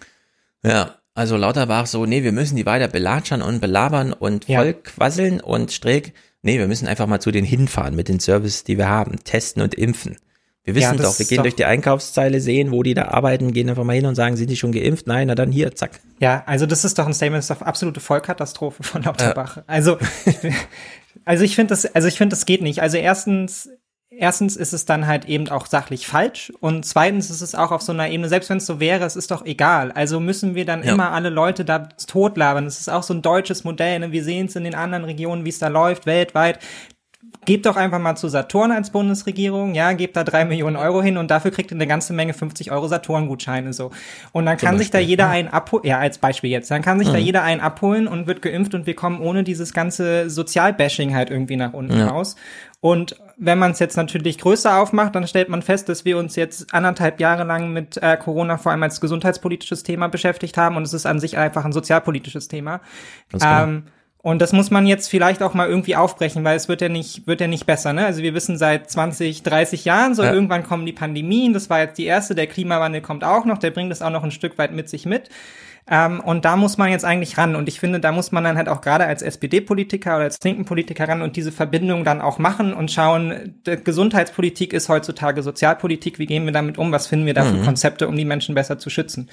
Ja, 0.61 0.93
also 1.15 1.37
Lauterbach 1.37 1.87
so, 1.87 2.05
nee, 2.05 2.21
wir 2.21 2.31
müssen 2.31 2.55
die 2.55 2.67
weiter 2.67 2.87
belatschern 2.87 3.41
und 3.41 3.61
belabern 3.61 4.13
und 4.13 4.45
voll 4.45 4.67
ja. 4.67 4.73
quasseln 4.73 5.41
und 5.41 5.71
Streeck, 5.71 6.13
nee, 6.43 6.59
wir 6.59 6.67
müssen 6.67 6.87
einfach 6.87 7.07
mal 7.07 7.19
zu 7.19 7.31
denen 7.31 7.47
hinfahren 7.47 7.95
mit 7.95 8.09
den 8.09 8.19
Services, 8.19 8.63
die 8.63 8.77
wir 8.77 8.89
haben, 8.89 9.23
testen 9.23 9.63
und 9.63 9.73
impfen. 9.73 10.17
Wir 10.63 10.75
wissen 10.75 10.97
ja, 10.97 11.03
doch, 11.03 11.17
wir 11.17 11.25
gehen 11.25 11.37
doch 11.37 11.43
durch 11.43 11.55
die 11.55 11.65
Einkaufszeile, 11.65 12.39
sehen, 12.39 12.71
wo 12.71 12.83
die 12.83 12.93
da 12.93 13.05
arbeiten, 13.07 13.51
gehen 13.51 13.69
einfach 13.69 13.83
mal 13.83 13.95
hin 13.95 14.05
und 14.05 14.13
sagen, 14.13 14.37
sind 14.37 14.49
die 14.49 14.55
schon 14.55 14.71
geimpft? 14.71 15.07
Nein, 15.07 15.27
na 15.27 15.33
dann 15.33 15.51
hier, 15.51 15.73
zack. 15.73 15.99
Ja, 16.19 16.43
also 16.45 16.67
das 16.67 16.85
ist 16.85 16.99
doch 16.99 17.07
ein 17.07 17.13
Statement, 17.15 17.39
das 17.39 17.49
ist 17.49 17.61
doch 17.61 17.65
absolute 17.65 17.99
Vollkatastrophe 17.99 18.83
von 18.83 19.01
Lauterbach. 19.01 19.57
Ja. 19.57 19.63
Also, 19.65 19.97
also 21.25 21.43
ich 21.43 21.55
finde 21.55 21.69
das, 21.69 21.87
also 21.95 22.07
ich 22.07 22.15
finde 22.15 22.35
das 22.35 22.45
geht 22.45 22.61
nicht. 22.61 22.79
Also 22.79 22.97
erstens, 22.97 23.69
erstens 24.11 24.55
ist 24.55 24.73
es 24.73 24.85
dann 24.85 25.07
halt 25.07 25.25
eben 25.25 25.49
auch 25.49 25.65
sachlich 25.65 26.05
falsch 26.05 26.53
und 26.59 26.85
zweitens 26.85 27.31
ist 27.31 27.41
es 27.41 27.55
auch 27.55 27.71
auf 27.71 27.81
so 27.81 27.91
einer 27.91 28.09
Ebene, 28.09 28.29
selbst 28.29 28.51
wenn 28.51 28.57
es 28.57 28.67
so 28.67 28.79
wäre, 28.79 29.03
es 29.03 29.15
ist 29.15 29.31
doch 29.31 29.43
egal. 29.43 29.91
Also 29.91 30.19
müssen 30.19 30.53
wir 30.53 30.65
dann 30.65 30.83
ja. 30.83 30.93
immer 30.93 31.11
alle 31.11 31.29
Leute 31.29 31.65
da 31.65 31.79
totlabern. 31.79 32.65
Das 32.65 32.79
ist 32.79 32.87
auch 32.87 33.01
so 33.01 33.15
ein 33.15 33.23
deutsches 33.23 33.63
Modell. 33.63 33.97
Ne? 33.97 34.11
Wir 34.11 34.23
sehen 34.23 34.45
es 34.45 34.55
in 34.55 34.63
den 34.63 34.75
anderen 34.75 35.05
Regionen, 35.05 35.43
wie 35.43 35.49
es 35.49 35.57
da 35.57 35.69
läuft, 35.69 36.05
weltweit 36.05 36.59
gebt 37.45 37.65
doch 37.65 37.75
einfach 37.75 37.99
mal 37.99 38.15
zu 38.15 38.27
Saturn 38.27 38.71
als 38.71 38.91
Bundesregierung, 38.91 39.73
ja, 39.73 39.93
gebt 39.93 40.15
da 40.15 40.23
drei 40.23 40.45
Millionen 40.45 40.75
Euro 40.75 41.01
hin 41.01 41.17
und 41.17 41.31
dafür 41.31 41.51
kriegt 41.51 41.71
ihr 41.71 41.75
eine 41.75 41.87
ganze 41.87 42.13
Menge 42.13 42.33
50 42.33 42.71
Euro 42.71 42.87
Saturn-Gutscheine 42.87 43.73
so. 43.73 43.91
Und 44.31 44.45
dann 44.45 44.57
kann 44.57 44.77
sich 44.77 44.91
da 44.91 44.99
jeder 44.99 45.29
einen 45.29 45.47
abholen, 45.47 45.85
ja, 45.85 45.97
als 45.97 46.17
Beispiel 46.17 46.51
jetzt, 46.51 46.69
dann 46.69 46.81
kann 46.81 46.99
sich 46.99 47.07
mhm. 47.07 47.13
da 47.13 47.17
jeder 47.17 47.43
einen 47.43 47.61
abholen 47.61 48.07
und 48.07 48.27
wird 48.27 48.41
geimpft 48.41 48.75
und 48.75 48.85
wir 48.85 48.95
kommen 48.95 49.21
ohne 49.21 49.43
dieses 49.43 49.73
ganze 49.73 50.29
Sozialbashing 50.29 51.15
halt 51.15 51.29
irgendwie 51.29 51.55
nach 51.55 51.73
unten 51.73 51.97
ja. 51.97 52.07
raus. 52.07 52.35
Und 52.79 53.15
wenn 53.37 53.59
man 53.59 53.71
es 53.71 53.79
jetzt 53.79 53.95
natürlich 53.95 54.39
größer 54.39 54.79
aufmacht, 54.79 55.15
dann 55.15 55.27
stellt 55.27 55.49
man 55.49 55.61
fest, 55.61 55.87
dass 55.87 56.03
wir 56.03 56.17
uns 56.17 56.35
jetzt 56.35 56.73
anderthalb 56.73 57.19
Jahre 57.19 57.43
lang 57.43 57.71
mit 57.73 57.97
äh, 57.97 58.17
Corona 58.17 58.57
vor 58.57 58.71
allem 58.71 58.81
als 58.81 58.99
gesundheitspolitisches 58.99 59.83
Thema 59.83 60.07
beschäftigt 60.07 60.57
haben 60.57 60.77
und 60.77 60.83
es 60.83 60.93
ist 60.93 61.05
an 61.05 61.19
sich 61.19 61.37
einfach 61.37 61.63
ein 61.63 61.73
sozialpolitisches 61.73 62.47
Thema. 62.47 62.81
Ähm, 63.39 63.83
und 64.23 64.41
das 64.41 64.53
muss 64.53 64.69
man 64.69 64.85
jetzt 64.85 65.09
vielleicht 65.09 65.41
auch 65.41 65.53
mal 65.53 65.67
irgendwie 65.67 65.95
aufbrechen, 65.95 66.43
weil 66.43 66.55
es 66.55 66.67
wird 66.67 66.81
ja 66.81 66.89
nicht, 66.89 67.25
wird 67.25 67.41
ja 67.41 67.47
nicht 67.47 67.65
besser, 67.65 67.91
ne? 67.91 68.05
Also 68.05 68.21
wir 68.21 68.33
wissen 68.35 68.57
seit 68.57 68.89
20, 68.89 69.41
30 69.41 69.85
Jahren, 69.85 70.13
so 70.13 70.23
ja. 70.23 70.31
irgendwann 70.31 70.63
kommen 70.63 70.85
die 70.85 70.93
Pandemien, 70.93 71.53
das 71.53 71.69
war 71.69 71.79
jetzt 71.79 71.97
die 71.97 72.05
erste, 72.05 72.35
der 72.35 72.47
Klimawandel 72.47 73.01
kommt 73.01 73.23
auch 73.23 73.45
noch, 73.45 73.57
der 73.57 73.71
bringt 73.71 73.91
es 73.91 74.01
auch 74.01 74.11
noch 74.11 74.23
ein 74.23 74.31
Stück 74.31 74.57
weit 74.59 74.73
mit 74.73 74.89
sich 74.89 75.05
mit. 75.05 75.29
Ähm, 75.89 76.19
und 76.19 76.45
da 76.45 76.55
muss 76.55 76.77
man 76.77 76.91
jetzt 76.91 77.03
eigentlich 77.03 77.37
ran. 77.39 77.55
Und 77.55 77.67
ich 77.67 77.79
finde, 77.79 77.99
da 77.99 78.11
muss 78.11 78.31
man 78.31 78.43
dann 78.43 78.55
halt 78.57 78.69
auch 78.69 78.81
gerade 78.81 79.05
als 79.05 79.23
SPD-Politiker 79.23 80.15
oder 80.15 80.25
als 80.25 80.37
linken 80.43 80.65
Politiker 80.65 81.07
ran 81.07 81.23
und 81.23 81.35
diese 81.35 81.51
Verbindung 81.51 82.03
dann 82.03 82.21
auch 82.21 82.37
machen 82.37 82.73
und 82.73 82.91
schauen, 82.91 83.59
Gesundheitspolitik 83.63 84.73
ist 84.73 84.89
heutzutage 84.89 85.41
Sozialpolitik, 85.41 86.19
wie 86.19 86.27
gehen 86.27 86.45
wir 86.45 86.53
damit 86.53 86.77
um, 86.77 86.91
was 86.91 87.07
finden 87.07 87.25
wir 87.25 87.33
da 87.33 87.43
für 87.43 87.57
mhm. 87.57 87.65
Konzepte, 87.65 88.07
um 88.07 88.15
die 88.15 88.25
Menschen 88.25 88.53
besser 88.53 88.77
zu 88.77 88.91
schützen. 88.91 89.29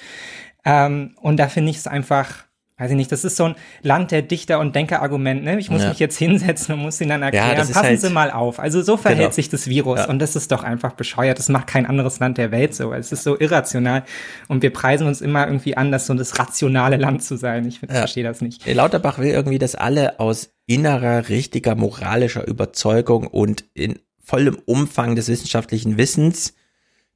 Ähm, 0.65 1.15
und 1.21 1.37
da 1.37 1.47
finde 1.47 1.69
ich 1.69 1.77
es 1.77 1.87
einfach, 1.87 2.48
weiß 2.79 2.89
ich 2.91 2.97
nicht, 2.97 3.11
das 3.11 3.23
ist 3.23 3.35
so 3.35 3.43
ein 3.45 3.55
Land 3.83 4.11
der 4.11 4.21
Dichter 4.21 4.59
und 4.59 4.75
Denker-Argument, 4.75 5.43
ne? 5.43 5.59
Ich 5.59 5.69
muss 5.69 5.83
Ja. 5.83 5.89
mich 5.89 5.99
jetzt 5.99 6.17
hinsetzen 6.17 6.73
und 6.75 6.81
muss 6.81 6.99
ihnen 7.01 7.09
dann 7.11 7.21
erklären, 7.23 7.57
ist 7.59 7.73
passen 7.73 7.85
halt- 7.85 8.01
Sie 8.01 8.09
mal 8.09 8.31
auf. 8.31 8.59
Also 8.59 8.81
so 8.81 8.97
verhält 8.97 9.19
Genau. 9.19 9.31
sich 9.31 9.49
das 9.49 9.67
Virus 9.67 9.99
Ja. 9.99 10.07
und 10.09 10.19
das 10.19 10.35
ist 10.35 10.51
doch 10.51 10.63
einfach 10.63 10.93
bescheuert. 10.93 11.37
Das 11.37 11.49
macht 11.49 11.67
kein 11.67 11.85
anderes 11.85 12.19
Land 12.19 12.37
der 12.37 12.51
Welt 12.51 12.73
so. 12.73 12.93
Es 12.93 13.11
ist 13.11 13.23
so 13.23 13.39
irrational 13.39 14.03
und 14.47 14.63
wir 14.63 14.71
preisen 14.73 15.05
uns 15.07 15.21
immer 15.21 15.45
irgendwie 15.45 15.77
an, 15.77 15.91
das 15.91 16.07
so 16.07 16.13
das 16.13 16.39
rationale 16.39 16.97
Land 16.97 17.23
zu 17.23 17.35
sein. 17.37 17.67
Ich 17.67 17.81
Ja. 17.81 17.87
verstehe 17.89 18.23
das 18.23 18.41
nicht. 18.41 18.65
Lauterbach 18.65 19.19
will 19.19 19.29
irgendwie, 19.29 19.59
dass 19.59 19.75
alle 19.75 20.19
aus 20.19 20.49
innerer, 20.65 21.29
richtiger, 21.29 21.75
moralischer 21.75 22.47
Überzeugung 22.47 23.27
und 23.27 23.65
in 23.73 23.99
vollem 24.23 24.57
Umfang 24.65 25.15
des 25.15 25.27
wissenschaftlichen 25.27 25.97
Wissens 25.97 26.53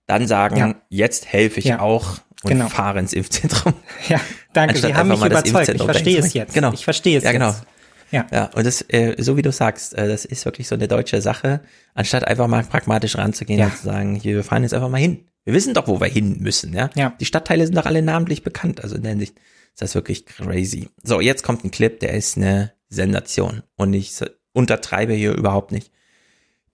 dann 0.08 0.28
sagen, 0.28 0.58
Ja. 0.58 0.76
jetzt 0.90 1.32
helfe 1.32 1.60
ich 1.60 1.66
Ja. 1.66 1.80
auch 1.80 2.18
und 2.44 2.50
Genau. 2.50 2.70
fahre 2.70 3.00
ins 3.00 3.14
Impfzentrum. 3.14 3.74
Ja, 4.10 4.20
danke. 4.54 4.78
Sie 4.78 4.94
haben 4.94 5.10
mich 5.10 5.24
überzeugt. 5.24 5.70
Ich 5.70 5.82
verstehe 5.84 6.20
es 6.20 6.34
jetzt. 6.34 6.54
Genau. 6.54 6.74
Ich 6.74 6.84
verstehe 6.84 7.18
es 7.18 7.24
ja, 7.24 7.32
genau. 7.32 7.50
jetzt. 7.50 7.64
Ja. 8.12 8.28
Ja, 8.32 8.46
und 8.54 8.66
das, 8.66 8.82
äh, 8.90 9.16
so 9.18 9.38
wie 9.38 9.42
du 9.42 9.52
sagst, 9.52 9.98
äh, 9.98 10.08
das 10.08 10.24
ist 10.26 10.46
wirklich 10.46 10.68
so 10.68 10.76
eine 10.76 10.88
deutsche 10.88 11.20
Sache, 11.22 11.62
anstatt 11.96 12.28
einfach 12.28 12.48
mal 12.48 12.64
pragmatisch 12.64 13.18
ranzugehen 13.18 13.60
Ja. 13.60 13.66
und 13.68 13.78
zu 13.78 13.84
sagen, 13.86 14.14
hier, 14.16 14.36
wir 14.36 14.44
fahren 14.44 14.62
jetzt 14.62 14.74
einfach 14.76 14.90
mal 14.90 15.00
hin. 15.02 15.26
Wir 15.46 15.54
wissen 15.56 15.74
doch, 15.74 15.88
wo 15.88 16.00
wir 16.00 16.08
hin 16.08 16.38
müssen, 16.40 16.74
ja. 16.74 16.90
Ja. 16.96 17.14
Die 17.20 17.26
Stadtteile 17.26 17.66
sind 17.66 17.76
doch 17.76 17.86
alle 17.88 18.02
namentlich 18.04 18.44
bekannt, 18.44 18.84
also 18.84 18.96
in 18.96 19.02
der 19.02 19.12
Hinsicht 19.12 19.38
ist 19.74 19.82
das 19.82 19.96
wirklich 19.96 20.26
crazy. 20.28 20.90
So, 21.04 21.22
jetzt 21.22 21.42
kommt 21.44 21.64
ein 21.66 21.72
Clip, 21.72 22.00
der 22.02 22.14
ist 22.14 22.38
eine 22.38 22.72
Sensation 22.90 23.64
und 23.76 23.94
ich 23.94 24.14
untertreibe 24.54 25.14
hier 25.14 25.34
überhaupt 25.34 25.72
nicht. 25.72 25.92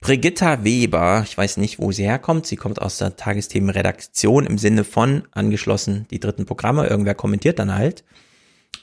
Brigitta 0.02 0.64
Weber, 0.64 1.24
ich 1.26 1.38
weiß 1.38 1.58
nicht, 1.58 1.80
wo 1.80 1.92
sie 1.92 2.04
herkommt, 2.04 2.48
sie 2.48 2.56
kommt 2.56 2.82
aus 2.82 2.98
der 2.98 3.18
Tagesthemenredaktion 3.18 4.46
im 4.46 4.58
Sinne 4.58 4.86
von 4.86 5.24
angeschlossen 5.32 6.08
die 6.10 6.20
dritten 6.20 6.46
Programme, 6.46 6.88
irgendwer 6.88 7.16
kommentiert 7.16 7.60
dann 7.60 7.76
halt. 7.76 8.06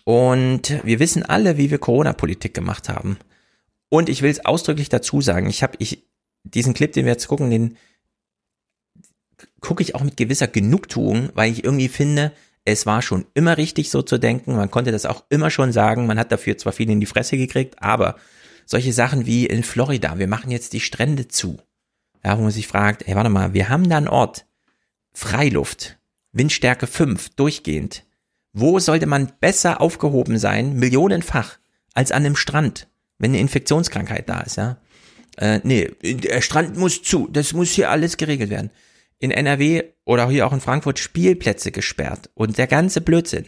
Und 0.05 0.85
wir 0.85 1.01
wissen 1.01 1.23
alle, 1.23 1.57
wie 1.57 1.71
wir 1.71 1.79
Corona-Politik 1.79 2.53
gemacht 2.55 2.89
haben. 2.89 3.17
Und 3.89 4.09
ich 4.09 4.23
will 4.23 4.31
es 4.31 4.45
ausdrücklich 4.45 4.89
dazu 4.89 5.21
sagen, 5.21 5.49
ich 5.49 5.63
habe 5.63 5.77
ich 5.79 6.07
diesen 6.45 6.75
Clip, 6.75 6.93
den 6.93 7.07
wir 7.07 7.13
jetzt 7.13 7.29
gucken, 7.29 7.51
den 7.51 7.77
gucke 9.61 9.83
ich 9.83 9.95
auch 9.95 10.03
mit 10.03 10.17
gewisser 10.17 10.49
Genugtuung, 10.49 11.31
weil 11.35 11.51
ich 11.51 11.65
irgendwie 11.65 11.89
finde, 11.89 12.33
es 12.65 12.85
war 12.85 13.01
schon 13.01 13.27
immer 13.35 13.57
richtig 13.57 13.91
so 13.91 14.03
zu 14.03 14.19
denken, 14.19 14.55
man 14.55 14.71
konnte 14.71 14.93
das 14.93 15.07
auch 15.07 15.25
immer 15.29 15.51
schon 15.51 15.73
sagen, 15.73 16.07
man 16.07 16.19
hat 16.19 16.31
dafür 16.31 16.59
zwar 16.59 16.73
viel 16.73 16.91
in 16.91 17.01
die 17.01 17.07
Fresse 17.07 17.37
gekriegt, 17.37 17.83
aber 17.83 18.17
solche 18.67 18.93
Sachen 18.93 19.25
wie 19.25 19.47
in 19.47 19.63
Florida, 19.63 20.19
wir 20.19 20.27
machen 20.27 20.51
jetzt 20.51 20.75
die 20.75 20.81
Strände 20.81 21.29
zu. 21.29 21.59
Ja, 22.23 22.37
wo 22.37 22.43
man 22.43 22.51
sich 22.51 22.67
fragt, 22.67 23.07
ey, 23.09 23.15
warte 23.15 23.31
mal, 23.31 23.55
wir 23.55 23.69
haben 23.69 23.89
da 23.89 23.97
einen 23.97 24.09
Ort, 24.09 24.47
Freiluft, 25.15 25.99
Windstärke 26.33 26.87
5, 26.87 27.31
durchgehend. 27.31 28.05
Wo 28.53 28.79
sollte 28.81 29.07
man 29.07 29.33
besser 29.41 29.81
aufgehoben 29.81 30.39
sein, 30.39 30.75
millionenfach, 30.75 31.59
als 31.95 32.11
an 32.11 32.27
einem 32.27 32.37
Strand, 32.37 32.89
wenn 33.19 33.31
eine 33.31 33.41
Infektionskrankheit 33.41 34.29
da 34.29 34.41
ist, 34.41 34.57
ja? 34.57 34.79
Äh, 35.37 35.61
nee, 35.65 35.91
der 36.03 36.41
Strand 36.41 36.77
muss 36.77 37.03
zu, 37.03 37.29
das 37.31 37.53
muss 37.53 37.71
hier 37.71 37.91
alles 37.91 38.17
geregelt 38.17 38.51
werden. 38.51 38.71
In 39.19 39.31
NRW 39.31 39.85
oder 40.05 40.29
hier 40.29 40.47
auch 40.47 40.53
in 40.53 40.61
Frankfurt 40.61 40.99
Spielplätze 40.99 41.73
gesperrt 41.73 42.31
und 42.35 42.59
der 42.59 42.67
ganze 42.67 43.01
Blödsinn. 43.01 43.47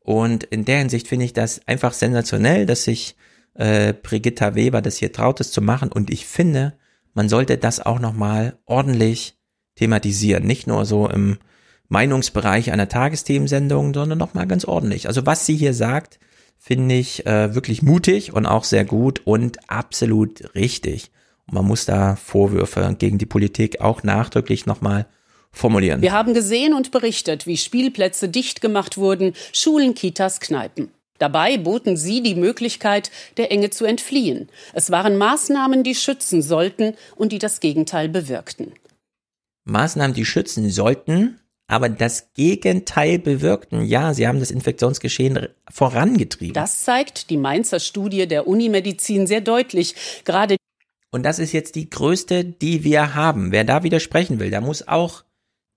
Und 0.00 0.44
in 0.44 0.64
der 0.64 0.78
Hinsicht 0.78 1.08
finde 1.08 1.26
ich 1.26 1.32
das 1.32 1.66
einfach 1.66 1.92
sensationell, 1.92 2.64
dass 2.64 2.84
sich 2.84 3.16
äh, 3.58 3.92
Brigitta 3.92 4.54
Weber 4.54 4.82
das 4.82 4.96
hier 4.96 5.12
traut, 5.12 5.40
es 5.40 5.52
zu 5.52 5.60
machen. 5.60 5.90
Und 5.90 6.10
ich 6.10 6.26
finde, 6.26 6.74
man 7.14 7.28
sollte 7.28 7.56
das 7.58 7.84
auch 7.84 7.98
nochmal 7.98 8.58
ordentlich 8.66 9.36
thematisieren. 9.76 10.44
Nicht 10.46 10.66
nur 10.66 10.84
so 10.84 11.08
im 11.08 11.38
Meinungsbereich 11.88 12.72
einer 12.72 12.88
Tagesthemensendung, 12.88 13.94
sondern 13.94 14.18
nochmal 14.18 14.46
ganz 14.46 14.64
ordentlich. 14.64 15.08
Also 15.08 15.26
was 15.26 15.46
sie 15.46 15.56
hier 15.56 15.74
sagt, 15.74 16.18
finde 16.58 16.94
ich 16.94 17.26
äh, 17.26 17.54
wirklich 17.54 17.82
mutig 17.82 18.32
und 18.32 18.46
auch 18.46 18.64
sehr 18.64 18.84
gut 18.84 19.22
und 19.24 19.70
absolut 19.70 20.54
richtig. 20.54 21.10
Und 21.46 21.54
man 21.54 21.64
muss 21.64 21.84
da 21.84 22.16
Vorwürfe 22.16 22.94
gegen 22.98 23.18
die 23.18 23.26
Politik 23.26 23.80
auch 23.80 24.02
nachdrücklich 24.02 24.66
nochmal 24.66 25.06
formulieren. 25.52 26.02
Wir 26.02 26.12
haben 26.12 26.34
gesehen 26.34 26.74
und 26.74 26.90
berichtet, 26.90 27.46
wie 27.46 27.56
Spielplätze 27.56 28.28
dicht 28.28 28.60
gemacht 28.60 28.98
wurden, 28.98 29.32
Schulen, 29.52 29.94
Kitas, 29.94 30.40
Kneipen. 30.40 30.90
Dabei 31.18 31.58
boten 31.58 31.96
sie 31.96 32.22
die 32.22 32.34
Möglichkeit, 32.34 33.10
der 33.36 33.50
Enge 33.50 33.70
zu 33.70 33.84
entfliehen. 33.84 34.48
Es 34.72 34.90
waren 34.90 35.16
Maßnahmen, 35.16 35.82
die 35.82 35.94
schützen 35.94 36.42
sollten 36.42 36.94
und 37.14 37.32
die 37.32 37.38
das 37.38 37.60
Gegenteil 37.60 38.08
bewirkten. 38.08 38.72
Maßnahmen, 39.64 40.14
die 40.14 40.24
schützen 40.24 40.70
sollten, 40.70 41.40
aber 41.66 41.88
das 41.88 42.32
Gegenteil 42.34 43.18
bewirkten. 43.18 43.84
Ja, 43.84 44.14
sie 44.14 44.28
haben 44.28 44.38
das 44.38 44.50
Infektionsgeschehen 44.50 45.48
vorangetrieben. 45.68 46.54
Das 46.54 46.84
zeigt 46.84 47.30
die 47.30 47.36
Mainzer 47.36 47.80
Studie 47.80 48.28
der 48.28 48.46
Unimedizin 48.46 49.26
sehr 49.26 49.40
deutlich. 49.40 49.94
Gerade 50.24 50.56
Und 51.10 51.24
das 51.24 51.38
ist 51.38 51.52
jetzt 51.52 51.74
die 51.74 51.90
größte, 51.90 52.44
die 52.44 52.84
wir 52.84 53.14
haben. 53.14 53.50
Wer 53.50 53.64
da 53.64 53.82
widersprechen 53.82 54.38
will, 54.38 54.50
der 54.50 54.60
muss 54.60 54.86
auch 54.86 55.24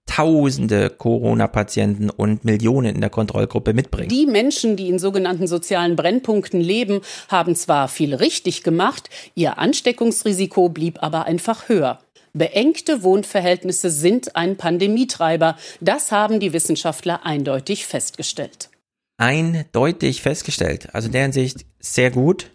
tausende 0.10 0.90
Corona-Patienten 0.90 2.10
und 2.10 2.44
Millionen 2.44 2.96
in 2.96 3.02
der 3.02 3.12
Kontrollgruppe 3.12 3.74
mitbringen. 3.74 4.10
Die 4.10 4.26
Menschen, 4.26 4.76
die 4.76 4.90
in 4.90 4.98
sogenannten 4.98 5.46
sozialen 5.46 5.96
Brennpunkten 5.96 6.60
leben, 6.60 7.02
haben 7.28 7.56
zwar 7.56 7.88
viel 7.88 8.16
richtig 8.16 8.64
gemacht, 8.64 9.12
ihr 9.36 9.60
Ansteckungsrisiko 9.60 10.70
blieb 10.70 11.04
aber 11.04 11.26
einfach 11.26 11.70
höher. 11.70 12.00
Beengte 12.34 13.04
Wohnverhältnisse 13.04 13.92
sind 13.92 14.36
ein 14.36 14.58
Pandemietreiber. 14.58 15.58
Das 15.80 16.12
haben 16.12 16.40
die 16.40 16.54
Wissenschaftler 16.54 17.26
eindeutig 17.26 17.86
festgestellt. 17.86 18.70
Eindeutig 19.18 20.22
festgestellt. 20.22 20.94
Also 20.94 21.08
in 21.08 21.12
der 21.12 21.24
Hinsicht 21.24 21.66
sehr 21.80 22.10
gut. 22.10 22.52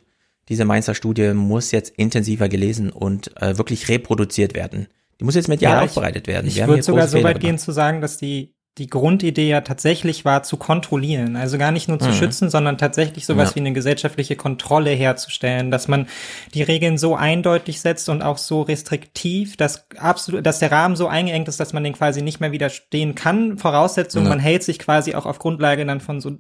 Diese 0.49 0.65
Mainzer 0.65 0.95
Studie 0.95 1.35
muss 1.35 1.71
jetzt 1.71 1.93
intensiver 1.97 2.49
gelesen 2.49 2.91
und 2.91 3.41
äh, 3.41 3.59
wirklich 3.59 3.89
reproduziert 3.89 4.55
werden. 4.55 4.89
Die 5.21 5.25
muss 5.25 5.35
jetzt 5.35 5.49
medial 5.49 5.73
Ja, 5.79 5.79
ich- 5.85 5.91
aufbereitet 5.91 6.27
werden. 6.27 6.47
Ich 6.47 6.61
haben 6.61 6.69
würde 6.69 6.83
sogar 6.83 7.09
so 7.09 7.23
weit 7.23 7.41
gehen 7.41 7.59
zu 7.59 7.73
sagen, 7.73 8.01
dass 8.01 8.17
die 8.19 8.54
die 8.79 8.89
Grundidee 8.89 9.49
ja 9.49 9.61
tatsächlich 9.61 10.25
war, 10.25 10.43
zu 10.43 10.57
kontrollieren. 10.57 11.37
Also 11.37 11.59
gar 11.59 11.71
nicht 11.71 11.89
nur 11.89 12.01
zu 12.01 12.09
Mhm. 12.09 12.15
schützen, 12.15 12.51
sondern 12.51 12.77
tatsächlich 12.77 13.25
sowas 13.25 13.51
Ja. 13.51 13.55
wie 13.55 13.61
eine 13.61 13.73
gesellschaftliche 13.73 14.35
Kontrolle 14.35 14.91
herzustellen, 14.91 15.71
dass 15.71 15.87
man 15.87 16.09
die 16.55 16.63
Regeln 16.65 16.99
so 16.99 17.15
eindeutig 17.15 17.81
setzt 17.81 18.09
und 18.09 18.23
auch 18.23 18.37
so 18.37 18.63
restriktiv, 18.63 19.57
dass 19.57 19.87
absolut, 19.97 20.45
dass 20.45 20.59
der 20.59 20.73
Rahmen 20.73 20.97
so 20.97 21.07
eingeengt 21.07 21.47
ist, 21.47 21.61
dass 21.61 21.73
man 21.73 21.85
den 21.85 21.93
quasi 21.93 22.21
nicht 22.21 22.41
mehr 22.41 22.51
widerstehen 22.51 23.15
kann. 23.15 23.59
Voraussetzung, 23.59 24.25
Ja. 24.25 24.31
man 24.31 24.41
hält 24.41 24.65
sich 24.65 24.81
quasi 24.81 25.15
auch 25.15 25.27
auf 25.27 25.39
Grundlage 25.39 25.87
dann 25.87 26.01
von 26.01 26.21
so 26.21 26.33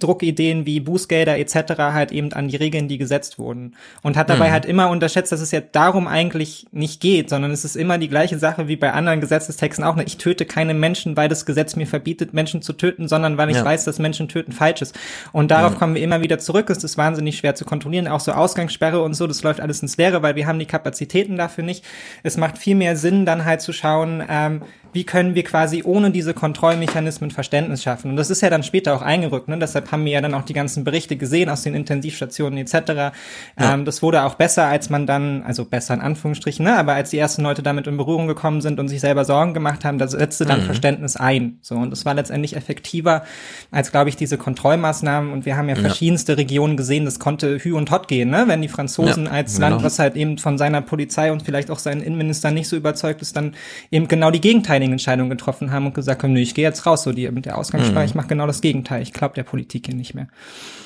Druckideen 0.00 0.66
wie 0.66 0.80
Bußgelder 0.80 1.38
etc. 1.38 1.92
halt 1.94 2.12
eben 2.12 2.32
an 2.34 2.48
die 2.48 2.56
Regeln, 2.56 2.88
die 2.88 2.98
gesetzt 2.98 3.38
wurden. 3.38 3.74
Und 4.02 4.16
hat 4.18 4.28
dabei 4.30 4.48
Mhm. 4.48 4.52
halt 4.52 4.64
immer 4.66 4.90
unterschätzt, 4.90 5.32
dass 5.32 5.40
es 5.40 5.50
ja 5.50 5.60
darum 5.60 6.06
eigentlich 6.06 6.66
nicht 6.72 7.00
geht, 7.00 7.30
sondern 7.30 7.50
es 7.52 7.64
ist 7.64 7.76
immer 7.76 7.98
die 7.98 8.08
gleiche 8.08 8.38
Sache 8.38 8.68
wie 8.68 8.76
bei 8.76 8.92
anderen 8.92 9.20
Gesetzestexten 9.20 9.84
auch. 9.84 9.96
Ich 9.98 10.18
töte 10.18 10.44
keine 10.44 10.74
Menschen, 10.74 11.16
weil 11.16 11.28
das 11.28 11.46
Gesetz 11.46 11.69
mir 11.76 11.86
verbietet, 11.86 12.32
Menschen 12.34 12.62
zu 12.62 12.72
töten, 12.72 13.08
sondern 13.08 13.36
weil 13.38 13.50
ich 13.50 13.56
Ja. 13.56 13.64
weiß, 13.64 13.84
dass 13.84 13.98
Menschen 13.98 14.28
töten 14.28 14.52
falsch 14.52 14.82
ist. 14.82 14.98
Und 15.32 15.50
darauf 15.50 15.72
Ja. 15.72 15.78
kommen 15.78 15.94
wir 15.94 16.02
immer 16.02 16.20
wieder 16.22 16.38
zurück. 16.38 16.70
Es 16.70 16.84
ist 16.84 16.96
wahnsinnig 16.98 17.38
schwer 17.38 17.54
zu 17.54 17.64
kontrollieren. 17.64 18.08
Auch 18.08 18.20
so 18.20 18.32
Ausgangssperre 18.32 19.02
und 19.02 19.14
so, 19.14 19.26
das 19.26 19.42
läuft 19.42 19.60
alles 19.60 19.82
ins 19.82 19.96
Leere, 19.96 20.22
weil 20.22 20.36
wir 20.36 20.46
haben 20.46 20.58
die 20.58 20.66
Kapazitäten 20.66 21.36
dafür 21.36 21.64
nicht. 21.64 21.84
Es 22.22 22.36
macht 22.36 22.58
viel 22.58 22.74
mehr 22.76 22.96
Sinn, 22.96 23.26
dann 23.26 23.44
halt 23.44 23.60
zu 23.60 23.72
schauen, 23.72 24.22
ähm, 24.28 24.62
wie 24.92 25.04
können 25.04 25.34
wir 25.34 25.44
quasi 25.44 25.82
ohne 25.84 26.10
diese 26.10 26.34
Kontrollmechanismen 26.34 27.30
Verständnis 27.30 27.82
schaffen. 27.82 28.10
Und 28.10 28.16
das 28.16 28.30
ist 28.30 28.40
ja 28.40 28.50
dann 28.50 28.62
später 28.62 28.94
auch 28.94 29.02
eingerückt. 29.02 29.48
Ne? 29.48 29.58
Deshalb 29.58 29.92
haben 29.92 30.04
wir 30.04 30.12
ja 30.12 30.20
dann 30.20 30.34
auch 30.34 30.42
die 30.44 30.52
ganzen 30.52 30.84
Berichte 30.84 31.16
gesehen 31.16 31.48
aus 31.48 31.62
den 31.62 31.74
Intensivstationen 31.74 32.58
etc. 32.58 32.74
Ja. 32.96 33.12
Ähm, 33.58 33.84
das 33.84 34.02
wurde 34.02 34.22
auch 34.24 34.34
besser, 34.34 34.66
als 34.66 34.90
man 34.90 35.06
dann, 35.06 35.42
also 35.42 35.64
besser 35.64 35.94
in 35.94 36.00
Anführungsstrichen, 36.00 36.64
ne? 36.64 36.76
aber 36.76 36.94
als 36.94 37.10
die 37.10 37.18
ersten 37.18 37.42
Leute 37.42 37.62
damit 37.62 37.86
in 37.86 37.96
Berührung 37.96 38.26
gekommen 38.26 38.60
sind 38.60 38.80
und 38.80 38.88
sich 38.88 39.00
selber 39.00 39.24
Sorgen 39.24 39.54
gemacht 39.54 39.84
haben, 39.84 39.98
da 39.98 40.08
setzte 40.08 40.44
dann 40.44 40.60
Mhm. 40.60 40.64
Verständnis 40.64 41.16
ein. 41.16 41.58
So 41.62 41.74
und 41.76 41.90
das 41.90 42.04
war 42.04 42.14
letztendlich 42.14 42.56
effektiver 42.56 43.22
als, 43.70 43.90
glaube 43.92 44.08
ich, 44.10 44.16
diese 44.16 44.38
Kontrollmaßnahmen. 44.38 45.32
Und 45.32 45.46
wir 45.46 45.56
haben 45.56 45.68
ja, 45.68 45.74
Ja. 45.76 45.80
verschiedenste 45.80 46.36
Regionen 46.36 46.76
gesehen, 46.76 47.04
das 47.04 47.18
konnte 47.18 47.58
hü 47.58 47.72
und 47.74 47.90
hot 47.90 48.08
gehen, 48.08 48.30
ne? 48.30 48.44
wenn 48.46 48.62
die 48.62 48.68
Franzosen 48.68 49.26
Ja, 49.26 49.32
als 49.32 49.54
genau. 49.54 49.68
Land, 49.70 49.82
was 49.84 49.98
halt 49.98 50.16
eben 50.16 50.38
von 50.38 50.58
seiner 50.58 50.80
Polizei 50.82 51.30
und 51.32 51.42
vielleicht 51.42 51.70
auch 51.70 51.78
seinen 51.78 52.00
Innenminister 52.02 52.50
nicht 52.50 52.68
so 52.68 52.76
überzeugt 52.76 53.22
ist, 53.22 53.36
dann 53.36 53.54
eben 53.90 54.08
genau 54.08 54.30
die 54.30 54.40
gegenteiligen 54.40 54.79
Entscheidungen 54.86 55.30
getroffen 55.30 55.70
haben 55.72 55.86
und 55.86 55.94
gesagt 55.94 56.22
haben, 56.22 56.32
nö, 56.32 56.40
ich 56.40 56.54
gehe 56.54 56.64
jetzt 56.64 56.86
raus, 56.86 57.02
so 57.02 57.12
die 57.12 57.30
mit 57.30 57.46
der 57.46 57.58
Ausgangssperre, 57.58 58.00
Mhm. 58.00 58.06
ich 58.06 58.14
mache 58.14 58.28
genau 58.28 58.46
das 58.46 58.60
Gegenteil. 58.60 59.02
Ich 59.02 59.12
glaube 59.12 59.34
der 59.34 59.42
Politik 59.44 59.86
hier 59.86 59.94
nicht 59.94 60.14
mehr. 60.14 60.28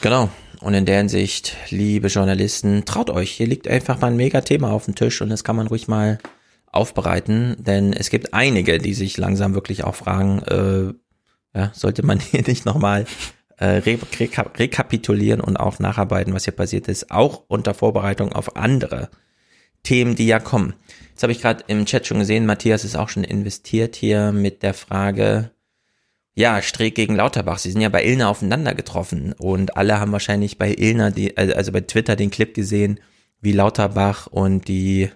Genau. 0.00 0.28
Und 0.60 0.74
in 0.74 0.86
der 0.86 0.98
Hinsicht, 0.98 1.56
liebe 1.70 2.08
Journalisten, 2.08 2.84
traut 2.84 3.10
euch. 3.10 3.32
Hier 3.32 3.46
liegt 3.46 3.68
einfach 3.68 4.00
mal 4.00 4.08
ein 4.08 4.16
Mega-Thema 4.16 4.70
auf 4.70 4.86
dem 4.86 4.94
Tisch 4.94 5.20
und 5.20 5.28
das 5.28 5.44
kann 5.44 5.56
man 5.56 5.66
ruhig 5.66 5.88
mal 5.88 6.18
aufbereiten, 6.72 7.56
denn 7.58 7.92
es 7.92 8.10
gibt 8.10 8.34
einige, 8.34 8.78
die 8.78 8.94
sich 8.94 9.16
langsam 9.16 9.54
wirklich 9.54 9.84
auch 9.84 9.94
fragen, 9.94 10.40
äh, 10.42 11.58
ja, 11.58 11.70
sollte 11.72 12.04
man 12.04 12.18
hier 12.30 12.42
nicht 12.46 12.64
nochmal 12.66 13.04
äh, 13.58 13.66
re 13.66 13.98
reka 14.18 14.42
rekapitulieren 14.56 15.40
und 15.40 15.56
auch 15.56 15.78
nacharbeiten, 15.78 16.34
was 16.34 16.44
hier 16.44 16.54
passiert 16.54 16.88
ist, 16.88 17.12
auch 17.12 17.44
unter 17.46 17.74
Vorbereitung 17.74 18.32
auf 18.32 18.56
andere 18.56 19.08
Themen, 19.84 20.16
die 20.16 20.26
ja 20.26 20.40
kommen. 20.40 20.74
Jetzt 21.10 21.22
habe 21.22 21.32
ich 21.32 21.40
gerade 21.40 21.62
im 21.68 21.86
Chat 21.86 22.06
schon 22.06 22.18
gesehen, 22.18 22.44
Matthias 22.46 22.82
ist 22.82 22.96
auch 22.96 23.08
schon 23.08 23.22
investiert 23.22 23.94
hier 23.94 24.32
mit 24.32 24.64
der 24.64 24.74
Frage, 24.74 25.52
Ja, 26.36 26.60
Streeck 26.60 26.96
gegen 26.96 27.14
Lauterbach. 27.14 27.58
Sie 27.58 27.70
sind 27.70 27.80
ja 27.80 27.88
bei 27.88 28.04
Ilna 28.04 28.28
aufeinander 28.28 28.74
getroffen 28.74 29.34
und 29.34 29.76
alle 29.76 30.00
haben 30.00 30.10
wahrscheinlich 30.10 30.58
bei 30.58 30.74
Ilna, 30.74 31.10
die, 31.10 31.36
also 31.36 31.70
bei 31.70 31.82
Twitter 31.82 32.16
den 32.16 32.32
Clip 32.32 32.52
gesehen, 32.52 32.98
wie 33.40 33.52
Lauterbach 33.52 34.26
und 34.26 34.66
die 34.66 35.10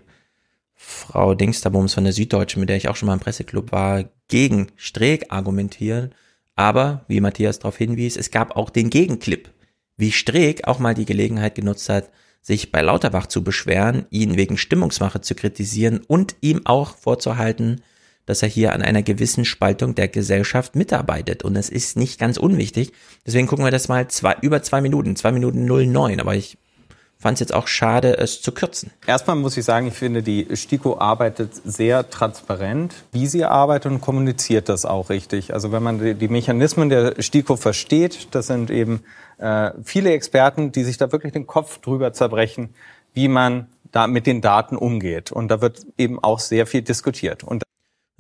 Frau 0.77 1.35
Dingsterbums 1.35 1.95
von 1.95 2.05
der 2.05 2.13
Süddeutschen, 2.13 2.61
mit 2.61 2.69
der 2.69 2.77
ich 2.77 2.89
auch 2.89 2.95
schon 2.95 3.09
mal 3.09 3.15
im 3.15 3.21
Presseclub 3.21 3.73
war, 3.73 4.05
gegen 4.29 4.69
Streeck 4.77 5.27
argumentieren. 5.31 6.15
Aber, 6.55 7.05
wie 7.09 7.21
Matthias 7.21 7.59
darauf 7.59 7.77
hinwies, 7.77 8.17
es 8.17 8.31
gab 8.31 8.55
auch 8.57 8.71
den 8.71 8.89
Gegenclip, 8.91 9.51
wie 9.97 10.13
Streeck 10.13 10.69
auch 10.69 10.79
mal 10.79 10.95
die 10.95 11.05
Gelegenheit 11.05 11.57
genutzt 11.57 11.89
hat, 11.89 12.11
sich 12.41 12.73
bei 12.73 12.81
Lauterbach 12.81 13.27
zu 13.27 13.45
beschweren, 13.45 14.07
ihn 14.11 14.37
wegen 14.37 14.57
Stimmungsmache 14.57 15.21
zu 15.21 15.35
kritisieren 15.35 16.01
und 16.07 16.37
ihm 16.41 16.63
auch 16.65 16.97
vorzuhalten, 16.97 17.83
dass 18.29 18.43
er 18.43 18.49
hier 18.49 18.75
an 18.75 18.83
einer 18.83 19.03
gewissen 19.03 19.45
Spaltung 19.45 19.95
der 19.95 20.09
Gesellschaft 20.09 20.77
mitarbeitet. 20.77 21.45
Und 21.45 21.57
es 21.57 21.71
ist 21.71 21.97
nicht 21.97 22.21
ganz 22.21 22.37
unwichtig. 22.37 22.93
Deswegen 23.27 23.47
gucken 23.47 23.65
wir 23.65 23.71
das 23.71 23.89
mal 23.89 24.09
zwei, 24.09 24.37
über 24.43 24.63
zwei 24.63 24.83
Minuten, 24.83 25.17
zwei 25.17 25.33
Minuten 25.33 25.65
09. 25.65 26.21
Aber 26.21 26.35
ich 26.35 26.59
fand 27.19 27.35
es 27.35 27.41
jetzt 27.41 27.55
auch 27.55 27.67
schade, 27.67 28.17
es 28.19 28.41
zu 28.41 28.53
kürzen. 28.53 28.91
Erstmal 29.07 29.37
muss 29.37 29.57
ich 29.57 29.65
sagen, 29.65 29.89
ich 29.89 29.95
finde, 29.95 30.23
die 30.23 30.47
STIKO 30.55 30.99
arbeitet 30.99 31.51
sehr 31.65 32.09
transparent, 32.11 32.95
wie 33.13 33.27
sie 33.27 33.45
arbeitet 33.45 33.93
und 33.93 34.01
kommuniziert 34.01 34.69
das 34.69 34.85
auch 34.85 35.11
richtig. 35.11 35.53
Also 35.53 35.73
wenn 35.73 35.83
man 35.83 36.19
die, 36.19 36.29
Mechanismen 36.29 36.89
der 36.89 37.21
STIKO 37.21 37.57
versteht, 37.57 38.29
das 38.33 38.47
sind 38.47 38.71
eben 38.71 39.03
äh, 39.39 39.73
viele 39.83 40.13
Experten, 40.13 40.73
die 40.73 40.85
sich 40.85 40.97
da 40.97 41.13
wirklich 41.13 41.33
den 41.33 41.47
Kopf 41.47 41.79
drüber 41.79 42.13
zerbrechen, 42.13 42.71
wie 43.15 43.29
man 43.29 43.69
da 43.93 44.07
mit 44.07 44.27
den 44.27 44.41
Daten 44.41 44.77
umgeht. 44.77 45.33
Und 45.33 45.49
da 45.49 45.61
wird 45.61 45.87
eben 45.97 46.23
auch 46.23 46.39
sehr 46.39 46.67
viel 46.67 46.83
diskutiert. 46.83 47.45
Und 47.45 47.63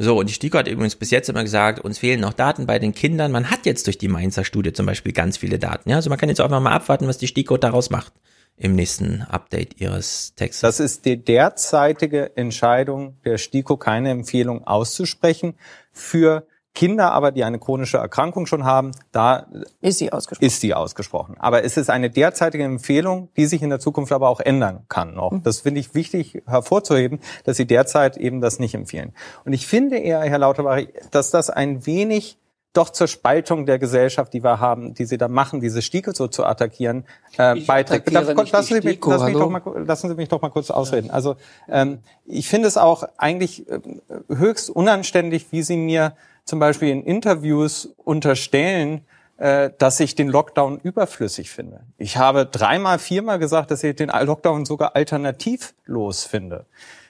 so, 0.00 0.16
und 0.16 0.28
die 0.28 0.34
STIKO 0.34 0.58
hat 0.58 0.68
übrigens 0.68 0.94
bis 0.94 1.10
jetzt 1.10 1.28
immer 1.28 1.42
gesagt, 1.42 1.80
uns 1.80 1.98
fehlen 1.98 2.20
noch 2.20 2.32
Daten 2.32 2.66
bei 2.66 2.78
den 2.78 2.94
Kindern. 2.94 3.32
Man 3.32 3.50
hat 3.50 3.66
jetzt 3.66 3.86
durch 3.86 3.98
die 3.98 4.06
Mainzer 4.06 4.44
Studie 4.44 4.72
zum 4.72 4.86
Beispiel 4.86 5.12
ganz 5.12 5.36
viele 5.36 5.58
Daten. 5.58 5.90
Ja, 5.90 5.96
also 5.96 6.08
man 6.08 6.18
kann 6.18 6.28
jetzt 6.28 6.40
einfach 6.40 6.60
mal 6.60 6.72
abwarten, 6.72 7.08
was 7.08 7.18
die 7.18 7.26
STIKO 7.26 7.56
daraus 7.56 7.90
macht 7.90 8.12
im 8.56 8.76
nächsten 8.76 9.22
Update 9.22 9.80
ihres 9.80 10.34
Textes. 10.36 10.60
Das 10.60 10.78
ist 10.78 11.04
die 11.04 11.16
derzeitige 11.16 12.36
Entscheidung 12.36 13.16
der 13.24 13.38
STIKO, 13.38 13.76
keine 13.76 14.10
Empfehlung 14.10 14.66
auszusprechen. 14.66 15.54
Für 15.92 16.46
Kinder 16.78 17.10
aber, 17.10 17.32
die 17.32 17.42
eine 17.42 17.58
chronische 17.58 17.96
Erkrankung 17.96 18.46
schon 18.46 18.62
haben, 18.62 18.92
da 19.10 19.48
ist 19.80 19.98
sie 19.98 20.12
ausgesprochen. 20.12 20.46
Ist 20.46 20.60
sie 20.60 20.74
ausgesprochen. 20.74 21.34
Aber 21.40 21.64
es 21.64 21.76
ist 21.76 21.90
eine 21.90 22.08
derzeitige 22.08 22.62
Empfehlung, 22.62 23.30
die 23.36 23.46
sich 23.46 23.62
in 23.62 23.70
der 23.70 23.80
Zukunft 23.80 24.12
aber 24.12 24.28
auch 24.28 24.38
ändern 24.38 24.84
kann 24.88 25.12
noch. 25.12 25.32
Mhm. 25.32 25.42
Das 25.42 25.58
finde 25.58 25.80
ich 25.80 25.96
wichtig 25.96 26.40
hervorzuheben, 26.46 27.18
dass 27.42 27.56
sie 27.56 27.66
derzeit 27.66 28.16
eben 28.16 28.40
das 28.40 28.60
nicht 28.60 28.76
empfehlen. 28.76 29.12
Und 29.44 29.54
ich 29.54 29.66
finde 29.66 29.98
eher, 29.98 30.20
Herr 30.20 30.38
Lauterbach, 30.38 30.78
dass 31.10 31.32
das 31.32 31.50
ein 31.50 31.84
wenig 31.84 32.38
doch 32.74 32.90
zur 32.90 33.08
Spaltung 33.08 33.66
der 33.66 33.80
Gesellschaft, 33.80 34.32
die 34.32 34.44
wir 34.44 34.60
haben, 34.60 34.94
die 34.94 35.04
sie 35.04 35.18
da 35.18 35.26
machen, 35.26 35.60
diese 35.60 35.82
Stiege 35.82 36.12
so 36.14 36.28
zu 36.28 36.44
attackieren, 36.44 37.06
äh, 37.36 37.56
beiträgt. 37.62 38.08
lassen, 38.12 38.36
Sie 38.62 38.74
mich, 38.74 39.04
lassen, 39.04 39.24
mich 39.24 39.34
doch 39.34 39.50
mal, 39.50 39.62
lassen 39.84 40.08
Sie 40.08 40.14
mich 40.14 40.28
doch 40.28 40.42
mal 40.42 40.50
kurz 40.50 40.70
ausreden. 40.70 41.10
Also 41.10 41.34
ähm, 41.68 41.98
ich 42.24 42.48
finde 42.48 42.68
es 42.68 42.76
auch 42.76 43.02
eigentlich 43.16 43.68
äh, 43.68 43.80
höchst 44.28 44.70
unanständig, 44.70 45.50
wie 45.50 45.64
Sie 45.64 45.76
mir 45.76 46.12
zum 46.49 46.61
Beispiel 46.61 46.88
in 46.88 47.05
Interviews 47.05 47.94
unterstellen, 48.05 49.03
äh, 49.36 49.70
dass 49.76 50.01
ich 50.01 50.14
den 50.14 50.28
Lockdown 50.28 50.80
überflüssig 50.80 51.51
finde. 51.51 51.80
Ich 51.99 52.16
habe 52.16 52.46
dreimal, 52.46 52.99
viermal 52.99 53.38
gesagt, 53.38 53.70
dass 53.70 53.84
ich 53.84 53.94
den 53.96 54.09
Lockdown 54.09 54.64
sogar 54.64 54.96
alternativlos 54.96 56.24
finde. 56.24 56.64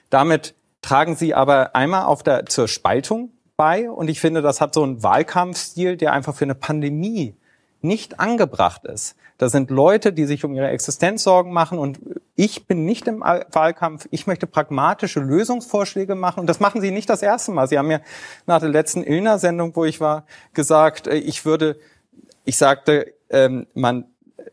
Damit 0.09 0.55
tragen 0.81 1.15
Sie 1.15 1.33
aber 1.33 1.73
einmal 1.73 2.03
auf 2.03 2.21
der, 2.21 2.47
zur 2.47 2.67
Spaltung 2.67 3.31
bei 3.55 3.89
und 3.89 4.09
ich 4.09 4.19
finde, 4.19 4.41
das 4.41 4.59
hat 4.59 4.73
so 4.73 4.83
einen 4.83 5.03
Wahlkampfstil, 5.03 5.95
der 5.95 6.11
einfach 6.11 6.35
für 6.35 6.43
eine 6.43 6.55
Pandemie 6.55 7.33
nicht 7.81 8.19
angebracht 8.19 8.83
ist. 8.83 9.15
Da 9.39 9.47
sind 9.47 9.71
Leute, 9.71 10.11
die 10.11 10.25
sich 10.25 10.43
um 10.43 10.53
ihre 10.53 10.67
Existenz 10.67 11.23
Sorgen 11.23 11.53
machen 11.53 11.79
und 11.79 11.97
ich 12.35 12.67
bin 12.67 12.83
nicht 12.83 13.07
im 13.07 13.21
Wahlkampf. 13.21 14.05
Ich 14.11 14.27
möchte 14.27 14.47
pragmatische 14.47 15.21
Lösungsvorschläge 15.21 16.13
machen 16.13 16.41
und 16.41 16.47
das 16.47 16.59
machen 16.59 16.81
Sie 16.81 16.91
nicht 16.91 17.09
das 17.09 17.21
erste 17.21 17.51
Mal. 17.53 17.65
Sie 17.65 17.77
haben 17.77 17.87
mir 17.87 18.01
nach 18.47 18.59
der 18.59 18.67
letzten 18.67 19.01
Illner-Sendung, 19.01 19.77
wo 19.77 19.85
ich 19.85 20.01
war, 20.01 20.25
gesagt, 20.53 21.07
äh, 21.07 21.15
ich 21.15 21.45
würde, 21.45 21.79
ich 22.43 22.57
sagte, 22.57 23.13
ähm, 23.29 23.65
man 23.73 24.05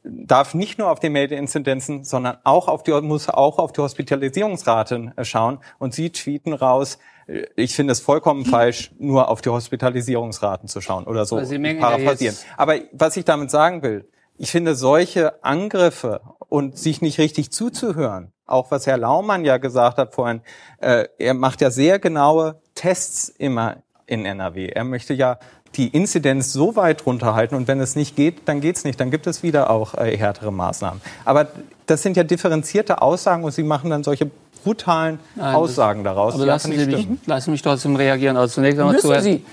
darf 0.05 0.55
nicht 0.55 0.78
nur 0.78 0.89
auf 0.89 1.01
die 1.01 1.11
Meldeinzidenzen, 1.11 2.05
sondern 2.05 2.39
auch 2.45 2.68
auf 2.68 2.84
die, 2.84 2.93
muss 2.93 3.28
auch 3.28 3.59
auf 3.59 3.72
die 3.72 3.80
Hospitalisierungsraten 3.80 5.14
äh, 5.16 5.24
schauen. 5.24 5.59
Und 5.80 5.95
Sie 5.95 6.11
tweeten 6.11 6.53
raus, 6.53 6.99
äh, 7.26 7.47
ich 7.57 7.74
finde 7.74 7.91
es 7.91 7.99
vollkommen 7.99 8.45
falsch, 8.45 8.93
nur 9.01 9.28
auf 9.30 9.41
die 9.41 9.49
Hospitalisierungsraten 9.49 10.68
zu 10.68 10.80
schauen 10.80 11.07
oder 11.07 11.24
so 11.24 11.39
paraphrasieren. 11.80 12.37
Aber 12.57 12.76
was 12.93 13.16
ich 13.16 13.24
damit 13.24 13.51
sagen 13.51 13.82
will, 13.82 14.07
ich 14.39 14.51
finde 14.51 14.74
solche 14.74 15.43
Angriffe 15.45 16.20
und 16.49 16.78
sich 16.78 17.03
nicht 17.03 17.18
richtig 17.18 17.51
zuzuhören, 17.51 18.32
auch 18.47 18.70
was 18.70 18.87
Herr 18.87 18.99
Laumann 18.99 19.45
ja 19.45 19.57
gesagt 19.59 19.99
hat 19.99 20.14
vorhin, 20.14 20.41
äh, 20.78 21.07
er 21.18 21.34
macht 21.34 21.61
ja 21.61 21.70
sehr 21.70 21.99
genaue 21.99 22.61
Tests 22.74 23.28
immer 23.28 23.78
in 24.07 24.24
NRW. 24.24 24.68
Er 24.68 24.84
möchte 24.84 25.14
ja 25.14 25.39
die 25.74 25.89
Inzidenz 25.89 26.53
so 26.53 26.76
weit 26.76 27.05
runterhalten 27.05 27.57
und 27.57 27.68
wenn 27.68 27.80
es 27.80 27.97
nicht 27.97 28.16
geht, 28.16 28.49
dann 28.49 28.61
geht 28.61 28.76
es 28.76 28.84
nicht. 28.84 29.01
Dann 29.01 29.11
gibt 29.11 29.26
es 29.26 29.43
wieder 29.43 29.68
auch 29.70 29.95
äh, 29.95 30.16
härtere 30.16 30.53
Maßnahmen. 30.53 31.01
Aber 31.24 31.49
das 31.87 32.03
sind 32.03 32.16
ja 32.16 32.24
differenzierte 32.24 33.03
Aussagen 33.03 33.45
und 33.45 33.53
Sie 33.53 33.62
machen 33.62 33.91
dann 33.91 34.05
solche 34.05 34.30
brutalen 34.64 35.18
Nein, 35.34 35.55
Aussagen 35.55 36.05
daraus. 36.05 36.34
Aber 36.34 36.47
lassen 36.47 36.72
Sie, 36.72 36.87
mich, 36.87 37.09
lassen 37.26 37.51
mich 37.51 37.62
trotzdem 37.62 37.97
reagieren. 37.97 38.37
Also 38.37 38.55
zunächst 38.55 38.78
einmal 38.78 38.99
zu 38.99 39.20
Sie. 39.20 39.45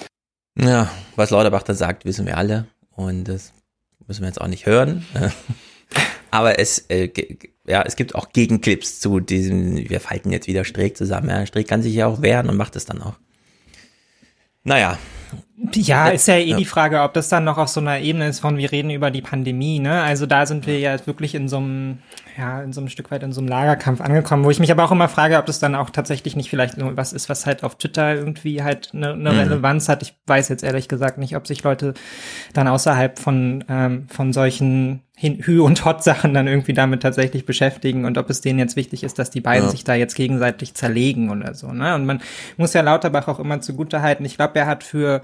Ja, 0.60 0.88
was 1.16 1.30
Lauterbach 1.30 1.64
da 1.64 1.74
sagt, 1.74 2.06
wissen 2.06 2.26
wir 2.26 2.38
alle. 2.38 2.68
Und 2.96 3.26
das 3.26 3.54
müssen 4.08 4.22
wir 4.22 4.28
jetzt 4.28 4.42
auch 4.42 4.48
nicht 4.48 4.66
hören. 4.66 5.06
Aber 6.32 6.58
es, 6.60 6.80
äh, 6.90 7.10
ja, 7.68 7.84
es 7.84 7.96
gibt 7.96 8.16
auch 8.16 8.30
Gegenclips 8.34 9.00
zu 9.00 9.20
diesem, 9.20 9.90
wir 9.90 10.00
falten 10.00 10.32
jetzt 10.32 10.48
wieder 10.48 10.66
Streeck 10.66 10.98
zusammen. 10.98 11.30
Ja, 11.30 11.46
Streeck 11.46 11.68
kann 11.68 11.84
sich 11.84 11.94
ja 11.94 12.08
auch 12.08 12.22
wehren 12.22 12.50
und 12.50 12.58
macht 12.58 12.76
es 12.76 12.86
dann 12.86 13.02
auch. 13.02 13.16
Naja, 14.64 14.98
ja, 15.74 16.10
ist 16.10 16.28
ja 16.28 16.36
eh 16.36 16.50
ja. 16.50 16.58
die 16.58 16.66
Frage, 16.66 17.02
ob 17.02 17.14
das 17.14 17.30
dann 17.30 17.44
noch 17.44 17.58
auf 17.58 17.68
so 17.68 17.80
einer 17.80 18.00
Ebene 18.00 18.28
ist 18.28 18.40
von, 18.40 18.58
wir 18.58 18.72
reden 18.72 18.90
über 18.90 19.12
die 19.12 19.22
Pandemie, 19.22 19.80
ne? 19.80 20.02
Also 20.02 20.26
da 20.26 20.46
sind 20.46 20.68
wir 20.68 20.80
ja 20.80 20.96
wirklich 21.06 21.36
in 21.36 21.48
so 21.48 21.58
einem, 21.58 22.00
ja, 22.38 22.62
in 22.62 22.74
so 22.74 22.82
einem 22.82 22.90
Stück 22.90 23.12
weit 23.12 23.24
in 23.24 23.32
so 23.32 23.42
einem 23.42 23.48
Lagerkampf 23.48 24.02
angekommen, 24.02 24.44
wo 24.44 24.52
ich 24.52 24.60
mich 24.60 24.72
aber 24.72 24.84
auch 24.84 24.92
immer 24.92 25.10
frage, 25.10 25.38
ob 25.38 25.46
das 25.46 25.60
dann 25.60 25.76
auch 25.76 25.90
tatsächlich 25.90 26.36
nicht 26.36 26.50
vielleicht 26.50 26.76
was 26.78 27.14
ist, 27.14 27.30
was 27.30 27.46
halt 27.46 27.64
auf 27.64 27.78
Twitter 27.78 28.16
irgendwie 28.16 28.64
halt 28.64 28.92
eine, 28.94 29.12
eine 29.12 29.32
mhm. 29.32 29.40
Relevanz 29.40 29.90
hat. 29.90 30.02
Ich 30.02 30.16
weiß 30.28 30.50
jetzt 30.50 30.64
ehrlich 30.64 30.88
gesagt 30.88 31.18
nicht, 31.18 31.36
ob 31.36 31.48
sich 31.48 31.64
Leute 31.64 31.94
dann 32.54 32.68
außerhalb 32.68 33.20
von, 33.20 33.64
ähm, 33.70 34.08
von 34.10 34.34
solchen 34.34 35.02
Hü- 35.20 35.62
und 35.62 35.86
Hot-Sachen 35.86 36.34
dann 36.34 36.48
irgendwie 36.48 36.74
damit 36.74 37.02
tatsächlich 37.02 37.46
beschäftigen 37.46 38.06
und 38.06 38.18
ob 38.18 38.30
es 38.30 38.42
denen 38.42 38.60
jetzt 38.60 38.76
wichtig 38.76 39.04
ist, 39.04 39.20
dass 39.20 39.30
die 39.30 39.42
beiden 39.42 39.66
ja. 39.66 39.72
sich 39.72 39.84
da 39.84 39.94
jetzt 39.94 40.16
gegenseitig 40.16 40.74
zerlegen 40.74 41.30
oder 41.30 41.54
so. 41.54 41.72
Ne? 41.72 41.96
Und 41.96 42.06
man 42.06 42.22
muss 42.58 42.74
ja 42.74 42.82
Lauterbach 42.82 43.28
auch 43.28 43.40
immer 43.40 43.62
zugute 43.62 44.02
halten. 44.02 44.26
Ich 44.26 44.36
glaube, 44.36 44.60
er 44.60 44.66
hat 44.66 44.84
für 44.84 45.23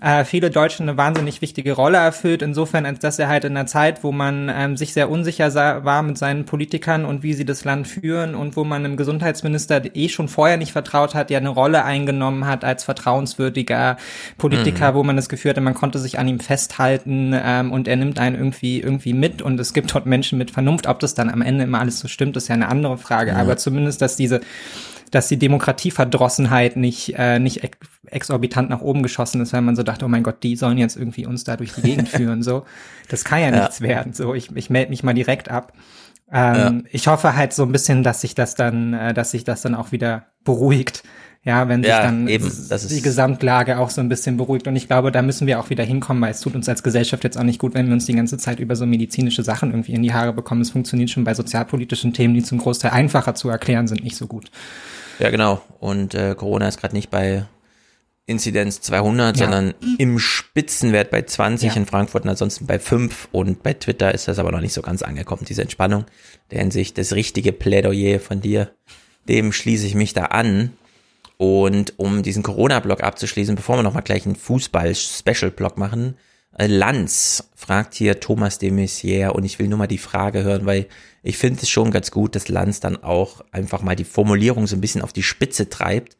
äh, 0.00 0.24
viele 0.24 0.50
Deutsche 0.50 0.82
eine 0.82 0.96
wahnsinnig 0.96 1.42
wichtige 1.42 1.72
Rolle 1.72 1.98
erfüllt, 1.98 2.42
insofern, 2.42 2.86
als 2.86 3.00
dass 3.00 3.18
er 3.18 3.28
halt 3.28 3.44
in 3.44 3.56
einer 3.56 3.66
Zeit, 3.66 4.02
wo 4.02 4.12
man 4.12 4.48
ähm, 4.48 4.76
sich 4.76 4.94
sehr 4.94 5.10
unsicher 5.10 5.50
sah, 5.50 5.84
war 5.84 6.02
mit 6.02 6.16
seinen 6.16 6.46
Politikern 6.46 7.04
und 7.04 7.22
wie 7.22 7.34
sie 7.34 7.44
das 7.44 7.64
Land 7.64 7.86
führen 7.86 8.34
und 8.34 8.56
wo 8.56 8.64
man 8.64 8.84
einem 8.84 8.96
Gesundheitsminister 8.96 9.94
eh 9.94 10.08
schon 10.08 10.28
vorher 10.28 10.56
nicht 10.56 10.72
vertraut 10.72 11.14
hat, 11.14 11.30
ja 11.30 11.38
eine 11.38 11.50
Rolle 11.50 11.84
eingenommen 11.84 12.46
hat 12.46 12.64
als 12.64 12.84
vertrauenswürdiger 12.84 13.98
Politiker, 14.38 14.92
mhm. 14.92 14.96
wo 14.96 15.02
man 15.02 15.16
das 15.16 15.28
Gefühl 15.28 15.50
hatte, 15.50 15.60
man 15.60 15.74
konnte 15.74 15.98
sich 15.98 16.18
an 16.18 16.28
ihm 16.28 16.40
festhalten 16.40 17.34
ähm, 17.34 17.72
und 17.72 17.86
er 17.86 17.96
nimmt 17.96 18.18
einen 18.20 18.36
irgendwie 18.36 18.80
irgendwie 18.80 19.12
mit 19.12 19.42
und 19.42 19.58
es 19.60 19.74
gibt 19.74 19.92
dort 19.94 20.06
Menschen 20.06 20.38
mit 20.38 20.52
Vernunft. 20.52 20.86
Ob 20.86 21.00
das 21.00 21.14
dann 21.14 21.28
am 21.28 21.42
Ende 21.42 21.64
immer 21.64 21.80
alles 21.80 21.98
so 21.98 22.08
stimmt, 22.08 22.36
ist 22.36 22.48
ja 22.48 22.54
eine 22.54 22.68
andere 22.68 22.96
Frage. 22.96 23.32
Mhm. 23.32 23.38
Aber 23.38 23.56
zumindest, 23.56 24.00
dass 24.00 24.16
diese 24.16 24.40
dass 25.10 25.28
die 25.28 25.38
Demokratieverdrossenheit 25.38 26.76
nicht, 26.76 27.14
äh, 27.16 27.38
nicht 27.38 27.62
ex 27.64 27.78
exorbitant 28.06 28.70
nach 28.70 28.80
oben 28.80 29.04
geschossen 29.04 29.40
ist, 29.40 29.52
weil 29.52 29.60
man 29.60 29.76
so 29.76 29.84
dachte, 29.84 30.04
oh 30.04 30.08
mein 30.08 30.24
Gott, 30.24 30.42
die 30.42 30.56
sollen 30.56 30.78
jetzt 30.78 30.96
irgendwie 30.96 31.26
uns 31.26 31.44
da 31.44 31.56
durch 31.56 31.74
die 31.74 31.82
Gegend 31.82 32.08
führen. 32.08 32.42
So, 32.42 32.64
das 33.08 33.24
kann 33.24 33.40
ja, 33.40 33.50
ja. 33.50 33.60
nichts 33.60 33.80
werden. 33.80 34.12
So, 34.14 34.34
ich, 34.34 34.54
ich 34.56 34.68
melde 34.68 34.90
mich 34.90 35.04
mal 35.04 35.14
direkt 35.14 35.48
ab. 35.48 35.72
Ähm, 36.32 36.82
ja. 36.84 36.90
Ich 36.90 37.06
hoffe 37.06 37.36
halt 37.36 37.52
so 37.52 37.62
ein 37.62 37.72
bisschen, 37.72 38.02
dass 38.02 38.20
sich 38.20 38.34
das 38.34 38.54
dann, 38.54 38.94
äh, 38.94 39.14
dass 39.14 39.30
sich 39.30 39.44
das 39.44 39.62
dann 39.62 39.74
auch 39.74 39.92
wieder 39.92 40.26
beruhigt. 40.44 41.04
Ja, 41.42 41.68
wenn 41.68 41.82
sich 41.82 41.88
ja, 41.88 42.02
dann 42.02 42.28
eben, 42.28 42.50
die 42.90 43.00
Gesamtlage 43.00 43.78
auch 43.78 43.88
so 43.88 44.02
ein 44.02 44.10
bisschen 44.10 44.36
beruhigt. 44.36 44.68
Und 44.68 44.76
ich 44.76 44.88
glaube, 44.88 45.10
da 45.10 45.22
müssen 45.22 45.46
wir 45.46 45.58
auch 45.58 45.70
wieder 45.70 45.84
hinkommen, 45.84 46.22
weil 46.22 46.32
es 46.32 46.40
tut 46.40 46.54
uns 46.54 46.68
als 46.68 46.82
Gesellschaft 46.82 47.24
jetzt 47.24 47.38
auch 47.38 47.44
nicht 47.44 47.58
gut, 47.58 47.72
wenn 47.72 47.86
wir 47.86 47.94
uns 47.94 48.04
die 48.04 48.12
ganze 48.12 48.36
Zeit 48.36 48.60
über 48.60 48.76
so 48.76 48.84
medizinische 48.84 49.42
Sachen 49.42 49.70
irgendwie 49.70 49.94
in 49.94 50.02
die 50.02 50.12
Haare 50.12 50.34
bekommen. 50.34 50.60
Es 50.60 50.70
funktioniert 50.70 51.08
schon 51.08 51.24
bei 51.24 51.32
sozialpolitischen 51.32 52.12
Themen, 52.12 52.34
die 52.34 52.42
zum 52.42 52.58
Großteil 52.58 52.90
einfacher 52.90 53.34
zu 53.34 53.48
erklären 53.48 53.88
sind, 53.88 54.04
nicht 54.04 54.16
so 54.16 54.26
gut. 54.26 54.50
Ja, 55.20 55.30
genau. 55.30 55.62
Und 55.78 56.14
äh, 56.14 56.34
Corona 56.34 56.68
ist 56.68 56.80
gerade 56.80 56.94
nicht 56.94 57.10
bei 57.10 57.46
Inzidenz 58.26 58.80
200, 58.80 59.36
ja. 59.36 59.44
sondern 59.44 59.74
im 59.98 60.18
Spitzenwert 60.18 61.10
bei 61.10 61.22
20 61.22 61.70
ja. 61.70 61.76
in 61.76 61.86
Frankfurt 61.86 62.24
und 62.24 62.30
ansonsten 62.30 62.66
bei 62.66 62.78
5. 62.78 63.28
Und 63.32 63.62
bei 63.62 63.74
Twitter 63.74 64.14
ist 64.14 64.28
das 64.28 64.38
aber 64.38 64.52
noch 64.52 64.60
nicht 64.60 64.72
so 64.72 64.82
ganz 64.82 65.02
angekommen, 65.02 65.44
diese 65.48 65.62
Entspannung. 65.62 66.04
Der 66.50 66.60
Hinsicht 66.60 66.96
das 66.96 67.12
richtige 67.12 67.52
Plädoyer 67.52 68.20
von 68.20 68.40
dir, 68.40 68.70
dem 69.28 69.52
schließe 69.52 69.86
ich 69.86 69.94
mich 69.94 70.14
da 70.14 70.26
an. 70.26 70.72
Und 71.36 71.98
um 71.98 72.22
diesen 72.22 72.42
Corona-Block 72.42 73.02
abzuschließen, 73.02 73.56
bevor 73.56 73.78
wir 73.78 73.82
nochmal 73.82 74.02
gleich 74.02 74.26
einen 74.26 74.36
Fußball-Special-Block 74.36 75.76
machen, 75.76 76.16
äh, 76.56 76.66
Lanz 76.66 77.50
fragt 77.56 77.94
hier 77.94 78.20
Thomas 78.20 78.58
de 78.58 78.70
Maizière 78.70 79.30
und 79.30 79.44
ich 79.44 79.58
will 79.58 79.68
nur 79.68 79.78
mal 79.78 79.86
die 79.86 79.98
Frage 79.98 80.42
hören, 80.42 80.66
weil 80.66 80.86
ich 81.22 81.36
finde 81.36 81.60
es 81.62 81.68
schon 81.68 81.90
ganz 81.90 82.10
gut, 82.10 82.34
dass 82.34 82.48
Lanz 82.48 82.80
dann 82.80 83.02
auch 83.02 83.42
einfach 83.52 83.82
mal 83.82 83.96
die 83.96 84.04
Formulierung 84.04 84.66
so 84.66 84.76
ein 84.76 84.80
bisschen 84.80 85.02
auf 85.02 85.12
die 85.12 85.22
Spitze 85.22 85.68
treibt, 85.68 86.16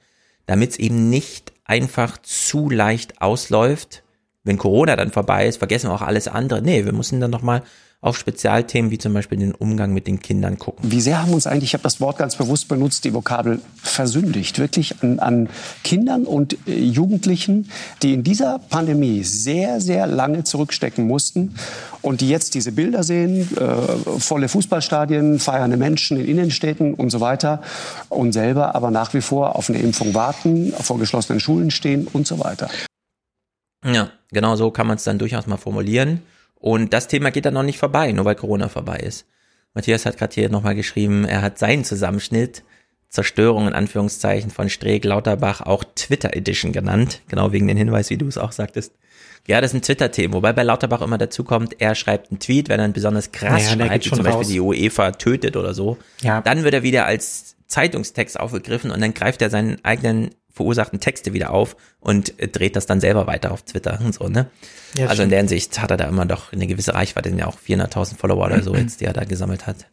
damit 0.46 0.70
es 0.70 0.78
eben 0.78 1.08
nicht 1.08 1.52
einfach 1.64 2.18
zu 2.22 2.68
leicht 2.68 3.22
ausläuft. 3.22 4.02
Wenn 4.42 4.58
Corona 4.58 4.96
dann 4.96 5.12
vorbei 5.12 5.46
ist, 5.46 5.58
vergessen 5.58 5.88
wir 5.90 5.94
auch 5.94 6.02
alles 6.02 6.28
andere. 6.28 6.62
Nee, 6.62 6.84
wir 6.84 6.92
müssen 6.92 7.20
dann 7.20 7.30
nochmal 7.30 7.62
auf 8.02 8.16
Spezialthemen 8.16 8.90
wie 8.90 8.96
zum 8.96 9.12
Beispiel 9.12 9.38
den 9.38 9.54
Umgang 9.54 9.92
mit 9.92 10.06
den 10.06 10.20
Kindern 10.20 10.58
gucken. 10.58 10.90
Wie 10.90 11.02
sehr 11.02 11.20
haben 11.20 11.34
uns 11.34 11.46
eigentlich, 11.46 11.70
ich 11.70 11.74
habe 11.74 11.82
das 11.82 12.00
Wort 12.00 12.16
ganz 12.16 12.36
bewusst 12.36 12.66
benutzt, 12.68 13.04
die 13.04 13.12
Vokabel 13.12 13.60
versündigt, 13.76 14.58
wirklich 14.58 15.02
an, 15.02 15.18
an 15.18 15.48
Kindern 15.84 16.24
und 16.24 16.56
äh, 16.66 16.78
Jugendlichen, 16.78 17.70
die 18.02 18.14
in 18.14 18.24
dieser 18.24 18.58
Pandemie 18.58 19.22
sehr, 19.22 19.82
sehr 19.82 20.06
lange 20.06 20.44
zurückstecken 20.44 21.06
mussten 21.06 21.54
und 22.00 22.22
die 22.22 22.30
jetzt 22.30 22.54
diese 22.54 22.72
Bilder 22.72 23.02
sehen, 23.02 23.46
äh, 23.58 24.18
volle 24.18 24.48
Fußballstadien, 24.48 25.38
feiernde 25.38 25.76
Menschen 25.76 26.18
in 26.18 26.26
Innenstädten 26.26 26.94
und 26.94 27.10
so 27.10 27.20
weiter 27.20 27.60
und 28.08 28.32
selber 28.32 28.74
aber 28.74 28.90
nach 28.90 29.12
wie 29.12 29.20
vor 29.20 29.56
auf 29.56 29.68
eine 29.68 29.78
Impfung 29.78 30.14
warten, 30.14 30.72
vor 30.72 30.98
geschlossenen 30.98 31.38
Schulen 31.38 31.70
stehen 31.70 32.06
und 32.10 32.26
so 32.26 32.38
weiter. 32.38 32.70
Ja, 33.84 34.10
genau 34.30 34.56
so 34.56 34.70
kann 34.70 34.86
man 34.86 34.96
es 34.96 35.04
dann 35.04 35.18
durchaus 35.18 35.46
mal 35.46 35.58
formulieren. 35.58 36.22
Und 36.60 36.92
das 36.92 37.08
Thema 37.08 37.30
geht 37.30 37.46
dann 37.46 37.54
noch 37.54 37.62
nicht 37.64 37.78
vorbei, 37.78 38.12
nur 38.12 38.24
weil 38.26 38.36
Corona 38.36 38.68
vorbei 38.68 38.98
ist. 38.98 39.26
Matthias 39.74 40.06
hat 40.06 40.18
gerade 40.18 40.34
hier 40.34 40.48
nochmal 40.50 40.74
geschrieben, 40.76 41.24
er 41.24 41.42
hat 41.42 41.58
seinen 41.58 41.84
Zusammenschnitt 41.84 42.62
Zerstörung 43.08 43.66
in 43.66 43.72
Anführungszeichen 43.72 44.50
von 44.52 44.68
Streeck 44.68 45.04
Lauterbach 45.04 45.62
auch 45.62 45.82
Twitter 45.96 46.36
Edition 46.36 46.70
genannt, 46.70 47.22
genau 47.28 47.50
wegen 47.50 47.66
den 47.66 47.76
Hinweis, 47.76 48.08
wie 48.10 48.16
du 48.16 48.28
es 48.28 48.38
auch 48.38 48.52
sagtest. 48.52 48.92
Ja, 49.48 49.60
das 49.60 49.70
ist 49.72 49.78
ein 49.78 49.82
Twitter-Thema, 49.82 50.34
wobei 50.34 50.52
bei 50.52 50.62
Lauterbach 50.62 51.00
immer 51.00 51.18
dazu 51.18 51.42
kommt, 51.42 51.80
er 51.80 51.94
schreibt 51.96 52.30
einen 52.30 52.38
Tweet, 52.38 52.68
wenn 52.68 52.78
er 52.78 52.84
einen 52.84 52.92
besonders 52.92 53.32
krass 53.32 53.70
Ja, 53.70 53.74
der 53.76 53.86
schreibt, 53.86 54.04
wie 54.04 54.08
zum 54.10 54.16
schon 54.18 54.24
Beispiel 54.24 54.38
raus. 54.42 54.48
die 54.48 54.60
UEFA 54.60 55.10
tötet 55.12 55.56
oder 55.56 55.74
so, 55.74 55.96
Ja. 56.20 56.40
dann 56.42 56.62
wird 56.62 56.74
er 56.74 56.82
wieder 56.84 57.06
als 57.06 57.56
Zeitungstext 57.66 58.38
aufgegriffen 58.38 58.90
und 58.92 59.00
dann 59.00 59.14
greift 59.14 59.42
er 59.42 59.50
seinen 59.50 59.84
eigenen 59.84 60.30
verursachten 60.60 61.00
Texte 61.00 61.32
wieder 61.32 61.50
auf 61.52 61.74
und 62.00 62.38
äh, 62.38 62.48
dreht 62.48 62.76
das 62.76 62.84
dann 62.86 63.00
selber 63.00 63.26
weiter 63.26 63.50
auf 63.50 63.62
Twitter 63.62 63.98
und 64.04 64.14
so, 64.14 64.28
ne? 64.28 64.46
Ja, 64.94 65.06
also 65.06 65.22
in 65.22 65.30
der 65.30 65.38
Hinsicht 65.38 65.80
hat 65.80 65.90
er 65.90 65.96
da 65.96 66.04
immer 66.04 66.26
doch 66.26 66.52
eine 66.52 66.66
gewisse 66.66 66.92
Reichweite, 66.94 67.30
denn 67.30 67.38
ja 67.38 67.46
auch 67.46 67.56
400.000 67.58 68.16
Follower 68.16 68.44
oder 68.46 68.62
so 68.62 68.74
jetzt, 68.76 69.00
die 69.00 69.06
er 69.06 69.12
da 69.14 69.24
gesammelt 69.24 69.66
hat. 69.66 69.86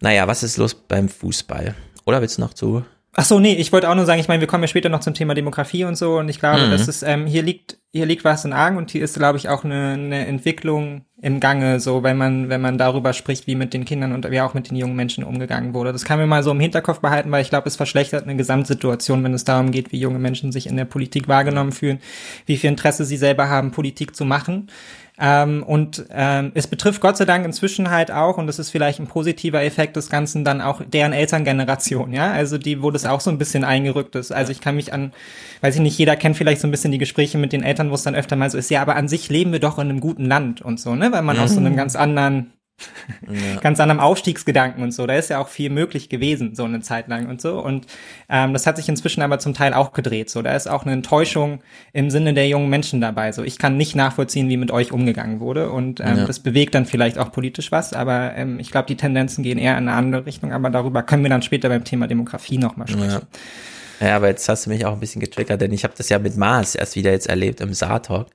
Naja, 0.00 0.26
was 0.26 0.42
ist 0.42 0.56
los 0.56 0.74
beim 0.74 1.08
Fußball? 1.08 1.74
Oder 2.06 2.20
willst 2.22 2.38
du 2.38 2.42
noch 2.42 2.54
zu? 2.54 2.84
Ach 3.18 3.24
so, 3.24 3.38
nee, 3.40 3.54
ich 3.54 3.72
wollte 3.72 3.88
auch 3.90 3.94
nur 3.94 4.04
sagen, 4.06 4.20
ich 4.20 4.28
meine, 4.28 4.40
wir 4.40 4.46
kommen 4.46 4.62
ja 4.64 4.68
später 4.68 4.88
noch 4.90 5.00
zum 5.00 5.14
Thema 5.14 5.34
Demografie 5.34 5.84
und 5.84 5.96
so 5.96 6.18
und 6.18 6.28
ich 6.28 6.38
glaube, 6.38 6.66
Mhm. 6.66 6.70
dass 6.70 6.86
es 6.88 7.02
ähm, 7.02 7.26
hier 7.26 7.42
liegt, 7.42 7.78
hier 7.96 8.06
liegt 8.06 8.24
was 8.24 8.44
in 8.44 8.52
Argen 8.52 8.76
und 8.76 8.90
hier 8.90 9.02
ist, 9.02 9.16
glaube 9.16 9.38
ich, 9.38 9.48
auch 9.48 9.64
eine, 9.64 9.92
eine 9.94 10.26
Entwicklung 10.26 11.04
im 11.22 11.40
Gange, 11.40 11.80
so 11.80 12.02
wenn 12.02 12.16
man 12.16 12.50
wenn 12.50 12.60
man 12.60 12.76
darüber 12.76 13.12
spricht, 13.12 13.46
wie 13.46 13.54
mit 13.54 13.72
den 13.72 13.84
Kindern 13.86 14.12
und 14.12 14.30
wie 14.30 14.40
auch 14.40 14.54
mit 14.54 14.70
den 14.70 14.76
jungen 14.76 14.94
Menschen 14.94 15.24
umgegangen 15.24 15.72
wurde. 15.72 15.92
Das 15.92 16.04
kann 16.04 16.18
man 16.18 16.28
mal 16.28 16.42
so 16.42 16.50
im 16.50 16.60
Hinterkopf 16.60 17.00
behalten, 17.00 17.30
weil 17.30 17.42
ich 17.42 17.48
glaube, 17.48 17.68
es 17.68 17.76
verschlechtert 17.76 18.24
eine 18.24 18.36
Gesamtsituation, 18.36 19.24
wenn 19.24 19.32
es 19.32 19.44
darum 19.44 19.70
geht, 19.70 19.92
wie 19.92 19.98
junge 19.98 20.18
Menschen 20.18 20.52
sich 20.52 20.66
in 20.66 20.76
der 20.76 20.84
Politik 20.84 21.26
wahrgenommen 21.26 21.72
fühlen, 21.72 22.00
wie 22.44 22.58
viel 22.58 22.70
Interesse 22.70 23.04
sie 23.04 23.16
selber 23.16 23.48
haben, 23.48 23.70
Politik 23.70 24.14
zu 24.14 24.24
machen. 24.24 24.68
Ähm, 25.18 25.62
und 25.62 26.04
ähm, 26.10 26.52
es 26.54 26.66
betrifft 26.66 27.00
Gott 27.00 27.16
sei 27.16 27.24
Dank 27.24 27.46
inzwischen 27.46 27.90
halt 27.90 28.10
auch, 28.10 28.36
und 28.36 28.46
das 28.46 28.58
ist 28.58 28.70
vielleicht 28.70 29.00
ein 29.00 29.06
positiver 29.06 29.62
Effekt 29.64 29.96
des 29.96 30.10
Ganzen, 30.10 30.44
dann 30.44 30.60
auch 30.60 30.82
deren 30.86 31.14
Elterngeneration, 31.14 32.12
ja, 32.12 32.32
also 32.32 32.58
die, 32.58 32.82
wo 32.82 32.90
das 32.90 33.06
auch 33.06 33.20
so 33.20 33.30
ein 33.30 33.38
bisschen 33.38 33.64
eingerückt 33.64 34.14
ist. 34.14 34.30
Also 34.30 34.52
ich 34.52 34.60
kann 34.60 34.76
mich 34.76 34.92
an, 34.92 35.12
weiß 35.62 35.76
ich 35.76 35.80
nicht, 35.80 35.96
jeder 35.96 36.16
kennt 36.16 36.36
vielleicht 36.36 36.60
so 36.60 36.68
ein 36.68 36.70
bisschen 36.70 36.92
die 36.92 36.98
Gespräche 36.98 37.38
mit 37.38 37.52
den 37.52 37.62
Eltern, 37.62 37.90
wo 37.90 37.94
es 37.94 38.02
dann 38.02 38.14
öfter 38.14 38.36
mal 38.36 38.50
so 38.50 38.58
ist, 38.58 38.70
ja, 38.70 38.82
aber 38.82 38.96
an 38.96 39.08
sich 39.08 39.30
leben 39.30 39.52
wir 39.52 39.60
doch 39.60 39.78
in 39.78 39.88
einem 39.88 40.00
guten 40.00 40.26
Land 40.26 40.60
und 40.60 40.78
so, 40.78 40.94
ne, 40.94 41.10
weil 41.12 41.22
man 41.22 41.38
aus 41.38 41.54
so 41.54 41.60
einem 41.60 41.72
Mhm. 41.72 41.76
ganz 41.76 41.96
anderen 41.96 42.52
Ja. 43.28 43.56
ganz 43.60 43.80
anderem 43.80 44.00
Aufstiegsgedanken 44.00 44.82
und 44.82 44.92
so. 44.92 45.06
Da 45.06 45.14
ist 45.14 45.30
ja 45.30 45.38
auch 45.38 45.48
viel 45.48 45.70
möglich 45.70 46.08
gewesen, 46.08 46.54
so 46.54 46.64
eine 46.64 46.80
Zeit 46.80 47.08
lang 47.08 47.28
und 47.28 47.40
so. 47.40 47.58
Und 47.60 47.86
ähm, 48.28 48.52
das 48.52 48.66
hat 48.66 48.76
sich 48.76 48.88
inzwischen 48.88 49.22
aber 49.22 49.38
zum 49.38 49.54
Teil 49.54 49.72
auch 49.74 49.92
gedreht. 49.92 50.30
So, 50.30 50.42
da 50.42 50.54
ist 50.54 50.66
auch 50.68 50.82
eine 50.82 50.92
Enttäuschung 50.92 51.60
im 51.92 52.10
Sinne 52.10 52.34
der 52.34 52.48
jungen 52.48 52.68
Menschen 52.68 53.00
dabei. 53.00 53.32
So, 53.32 53.42
ich 53.42 53.58
kann 53.58 53.76
nicht 53.76 53.96
nachvollziehen, 53.96 54.48
wie 54.48 54.56
mit 54.56 54.70
euch 54.70 54.92
umgegangen 54.92 55.40
wurde. 55.40 55.70
Und 55.70 56.00
ähm, 56.00 56.18
Ja. 56.18 56.24
das 56.26 56.40
bewegt 56.40 56.74
dann 56.74 56.86
vielleicht 56.86 57.18
auch 57.18 57.32
politisch 57.32 57.72
was, 57.72 57.92
aber 57.92 58.34
ähm, 58.36 58.58
ich 58.58 58.70
glaube, 58.70 58.86
die 58.86 58.96
Tendenzen 58.96 59.42
gehen 59.42 59.58
eher 59.58 59.72
in 59.78 59.88
eine 59.88 59.92
andere 59.96 60.26
Richtung. 60.26 60.52
Aber 60.52 60.70
darüber 60.70 61.02
können 61.02 61.22
wir 61.22 61.30
dann 61.30 61.42
später 61.42 61.68
beim 61.68 61.84
Thema 61.84 62.06
Demografie 62.06 62.58
nochmal 62.58 62.88
sprechen. 62.88 63.26
Ja. 64.00 64.06
ja, 64.08 64.16
aber 64.16 64.28
jetzt 64.28 64.48
hast 64.48 64.66
du 64.66 64.70
mich 64.70 64.84
auch 64.84 64.92
ein 64.92 65.00
bisschen 65.00 65.20
getriggert, 65.20 65.60
denn 65.60 65.72
ich 65.72 65.84
habe 65.84 65.94
das 65.96 66.08
ja 66.08 66.18
mit 66.18 66.36
Mars 66.36 66.74
erst 66.74 66.96
wieder 66.96 67.10
jetzt 67.12 67.28
erlebt 67.28 67.60
im 67.60 67.72
Saartalk, 67.72 68.28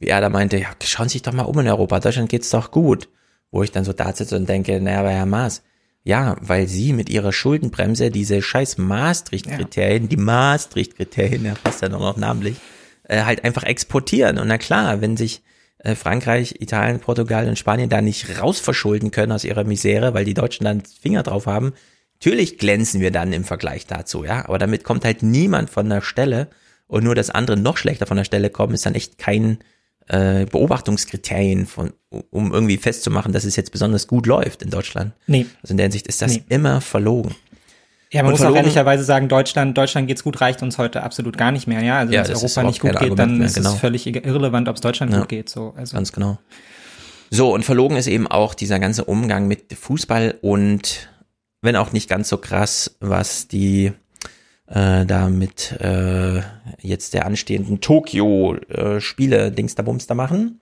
wie 0.00 0.08
er 0.08 0.20
da 0.20 0.28
meinte, 0.28 0.58
ja, 0.58 0.68
schauen 0.82 1.08
Sie 1.08 1.14
sich 1.14 1.22
doch 1.22 1.32
mal 1.32 1.42
um 1.44 1.58
in 1.60 1.68
Europa, 1.68 2.00
Deutschland 2.00 2.28
geht's 2.28 2.50
doch 2.50 2.70
gut. 2.72 3.08
Wo 3.54 3.62
ich 3.62 3.70
dann 3.70 3.84
so 3.84 3.92
da 3.92 4.12
sitze 4.12 4.34
und 4.34 4.48
denke, 4.48 4.80
naja, 4.80 4.98
aber 4.98 5.10
Herr 5.10 5.26
Maas, 5.26 5.62
ja, 6.02 6.34
weil 6.40 6.66
Sie 6.66 6.92
mit 6.92 7.08
Ihrer 7.08 7.32
Schuldenbremse 7.32 8.10
diese 8.10 8.42
scheiß 8.42 8.78
Maastricht-Kriterien, 8.78 10.08
die 10.08 10.16
Maastricht-Kriterien, 10.16 11.44
ja, 11.44 11.54
passt 11.62 11.80
ja 11.80 11.88
noch, 11.88 12.00
noch 12.00 12.16
namentlich, 12.16 12.56
äh, 13.04 13.22
halt 13.22 13.44
einfach 13.44 13.62
exportieren. 13.62 14.38
Und 14.38 14.48
na 14.48 14.58
klar, 14.58 15.00
wenn 15.00 15.16
sich 15.16 15.40
äh, 15.78 15.94
Frankreich, 15.94 16.56
Italien, 16.58 16.98
Portugal 16.98 17.46
und 17.46 17.56
Spanien 17.56 17.88
da 17.88 18.02
nicht 18.02 18.40
rausverschulden 18.40 19.12
können 19.12 19.30
aus 19.30 19.44
ihrer 19.44 19.62
Misere, 19.62 20.14
weil 20.14 20.24
die 20.24 20.34
Deutschen 20.34 20.64
dann 20.64 20.82
Finger 20.82 21.22
drauf 21.22 21.46
haben, 21.46 21.74
natürlich 22.14 22.58
glänzen 22.58 23.00
wir 23.00 23.12
dann 23.12 23.32
im 23.32 23.44
Vergleich 23.44 23.86
dazu, 23.86 24.24
ja. 24.24 24.46
Aber 24.46 24.58
damit 24.58 24.82
kommt 24.82 25.04
halt 25.04 25.22
niemand 25.22 25.70
von 25.70 25.88
der 25.88 26.02
Stelle 26.02 26.48
und 26.88 27.04
nur, 27.04 27.14
dass 27.14 27.30
andere 27.30 27.56
noch 27.56 27.76
schlechter 27.76 28.06
von 28.06 28.16
der 28.16 28.24
Stelle 28.24 28.50
kommen, 28.50 28.74
ist 28.74 28.84
dann 28.84 28.96
echt 28.96 29.16
kein 29.16 29.58
äh, 30.08 30.44
Beobachtungskriterien 30.46 31.66
von, 31.66 31.92
um 32.30 32.52
irgendwie 32.52 32.76
festzumachen, 32.76 33.32
dass 33.32 33.44
es 33.44 33.56
jetzt 33.56 33.72
besonders 33.72 34.06
gut 34.06 34.26
läuft 34.26 34.62
in 34.62 34.70
Deutschland. 34.70 35.12
Nee. 35.26 35.46
Also 35.62 35.72
in 35.72 35.76
der 35.78 35.84
Hinsicht 35.84 36.06
ist 36.06 36.20
das 36.22 36.32
Nee. 36.34 36.44
immer 36.48 36.80
verlogen. 36.80 37.34
Ja, 38.12 38.22
man 38.22 38.26
Und 38.26 38.32
muss 38.32 38.40
auch 38.40 38.44
verlogen- 38.44 38.56
ehrlicherweise 38.58 39.02
sagen, 39.02 39.28
Deutschland, 39.28 39.76
Deutschland 39.76 40.06
geht's 40.06 40.22
gut, 40.22 40.40
reicht 40.40 40.62
uns 40.62 40.78
heute 40.78 41.02
absolut 41.02 41.36
gar 41.36 41.50
nicht 41.50 41.66
mehr, 41.66 41.82
ja. 41.82 41.98
Also 41.98 42.12
Ja, 42.12 42.24
wenn 42.24 42.32
es 42.32 42.42
Europa 42.56 42.62
nicht 42.68 42.80
gut 42.80 42.98
geht, 43.00 43.18
dann 43.18 43.38
mehr, 43.38 43.46
ist 43.46 43.54
genau. 43.54 43.72
es 43.72 43.80
völlig 43.80 44.06
irrelevant, 44.06 44.68
ob 44.68 44.76
es 44.76 44.82
Deutschland 44.82 45.12
Ja. 45.12 45.20
gut 45.20 45.28
geht. 45.28 45.48
So, 45.48 45.74
also 45.76 45.96
Ganz 45.96 46.12
genau. 46.12 46.38
So, 47.30 47.52
und 47.52 47.64
verlogen 47.64 47.96
ist 47.96 48.06
eben 48.06 48.28
auch 48.28 48.54
dieser 48.54 48.78
ganze 48.78 49.04
Umgang 49.06 49.48
mit 49.48 49.72
Fußball 49.72 50.38
und 50.42 51.08
wenn 51.62 51.74
auch 51.74 51.90
nicht 51.92 52.08
ganz 52.08 52.28
so 52.28 52.36
krass, 52.38 52.94
was 53.00 53.48
die 53.48 53.92
äh, 54.66 55.04
da 55.04 55.28
mit 55.28 55.72
äh, 55.80 56.42
jetzt 56.80 57.14
der 57.14 57.26
anstehenden 57.26 57.80
Tokio-Spiele 57.80 59.52
Dings 59.52 59.74
da 59.74 60.14
machen. 60.14 60.60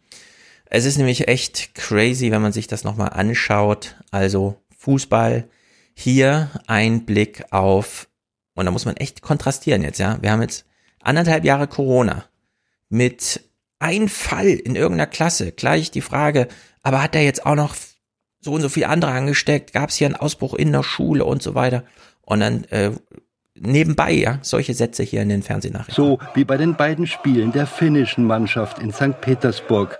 Es 0.66 0.84
ist 0.84 0.96
nämlich 0.96 1.28
echt 1.28 1.74
crazy, 1.74 2.30
wenn 2.30 2.42
man 2.42 2.52
sich 2.52 2.66
das 2.66 2.84
nochmal 2.84 3.10
anschaut. 3.10 3.96
Also 4.10 4.56
Fußball, 4.78 5.48
hier 5.94 6.50
ein 6.66 7.04
Blick 7.04 7.44
auf, 7.50 8.08
und 8.54 8.64
da 8.64 8.70
muss 8.70 8.86
man 8.86 8.96
echt 8.96 9.22
kontrastieren 9.22 9.82
jetzt, 9.82 9.98
ja. 9.98 10.18
Wir 10.22 10.32
haben 10.32 10.42
jetzt 10.42 10.66
anderthalb 11.00 11.44
Jahre 11.44 11.66
Corona 11.66 12.24
mit 12.88 13.40
ein 13.78 14.08
Fall 14.08 14.48
in 14.48 14.76
irgendeiner 14.76 15.08
Klasse. 15.08 15.52
Gleich 15.52 15.90
die 15.90 16.00
Frage, 16.00 16.48
aber 16.82 17.02
hat 17.02 17.14
er 17.14 17.22
jetzt 17.22 17.44
auch 17.44 17.54
noch 17.54 17.74
so 18.40 18.52
und 18.52 18.60
so 18.60 18.68
viele 18.68 18.88
andere 18.88 19.12
angesteckt? 19.12 19.72
Gab 19.72 19.90
es 19.90 19.96
hier 19.96 20.06
einen 20.06 20.16
Ausbruch 20.16 20.54
in 20.54 20.72
der 20.72 20.82
Schule 20.82 21.24
und 21.24 21.42
so 21.42 21.54
weiter? 21.54 21.84
Und 22.22 22.40
dann 22.40 22.64
äh, 22.64 22.92
nebenbei, 23.62 24.12
ja, 24.12 24.38
solche 24.42 24.74
Sätze 24.74 25.02
hier 25.02 25.22
in 25.22 25.28
den 25.28 25.42
Fernsehnachrichten. 25.42 25.94
So 26.04 26.18
wie 26.34 26.44
bei 26.44 26.56
den 26.56 26.74
beiden 26.76 27.06
Spielen 27.06 27.52
der 27.52 27.66
finnischen 27.66 28.24
Mannschaft 28.24 28.78
in 28.80 28.92
St. 28.92 29.20
Petersburg. 29.20 29.98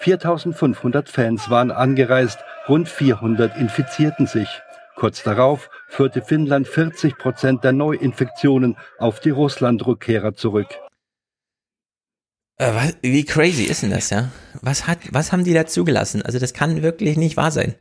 4500 0.00 1.08
Fans 1.08 1.50
waren 1.50 1.70
angereist, 1.70 2.38
rund 2.68 2.88
400 2.88 3.56
infizierten 3.56 4.26
sich. 4.26 4.48
Kurz 4.94 5.22
darauf 5.22 5.70
führte 5.88 6.22
Finnland 6.22 6.68
40 6.68 7.18
Prozent 7.18 7.64
der 7.64 7.72
Neuinfektionen 7.72 8.76
auf 8.98 9.20
die 9.20 9.30
Russland-Rückkehrer 9.30 10.34
zurück. 10.34 10.68
Äh, 12.56 12.74
was, 12.74 12.96
wie 13.02 13.24
crazy 13.24 13.64
ist 13.64 13.82
denn 13.82 13.90
das, 13.90 14.10
ja? 14.10 14.30
Was 14.60 14.86
hat, 14.86 14.98
was 15.12 15.30
haben 15.32 15.44
die 15.44 15.54
da 15.54 15.66
zugelassen? 15.66 16.22
Also 16.22 16.38
das 16.38 16.52
kann 16.54 16.82
wirklich 16.82 17.16
nicht 17.16 17.36
wahr 17.36 17.50
sein. 17.52 17.74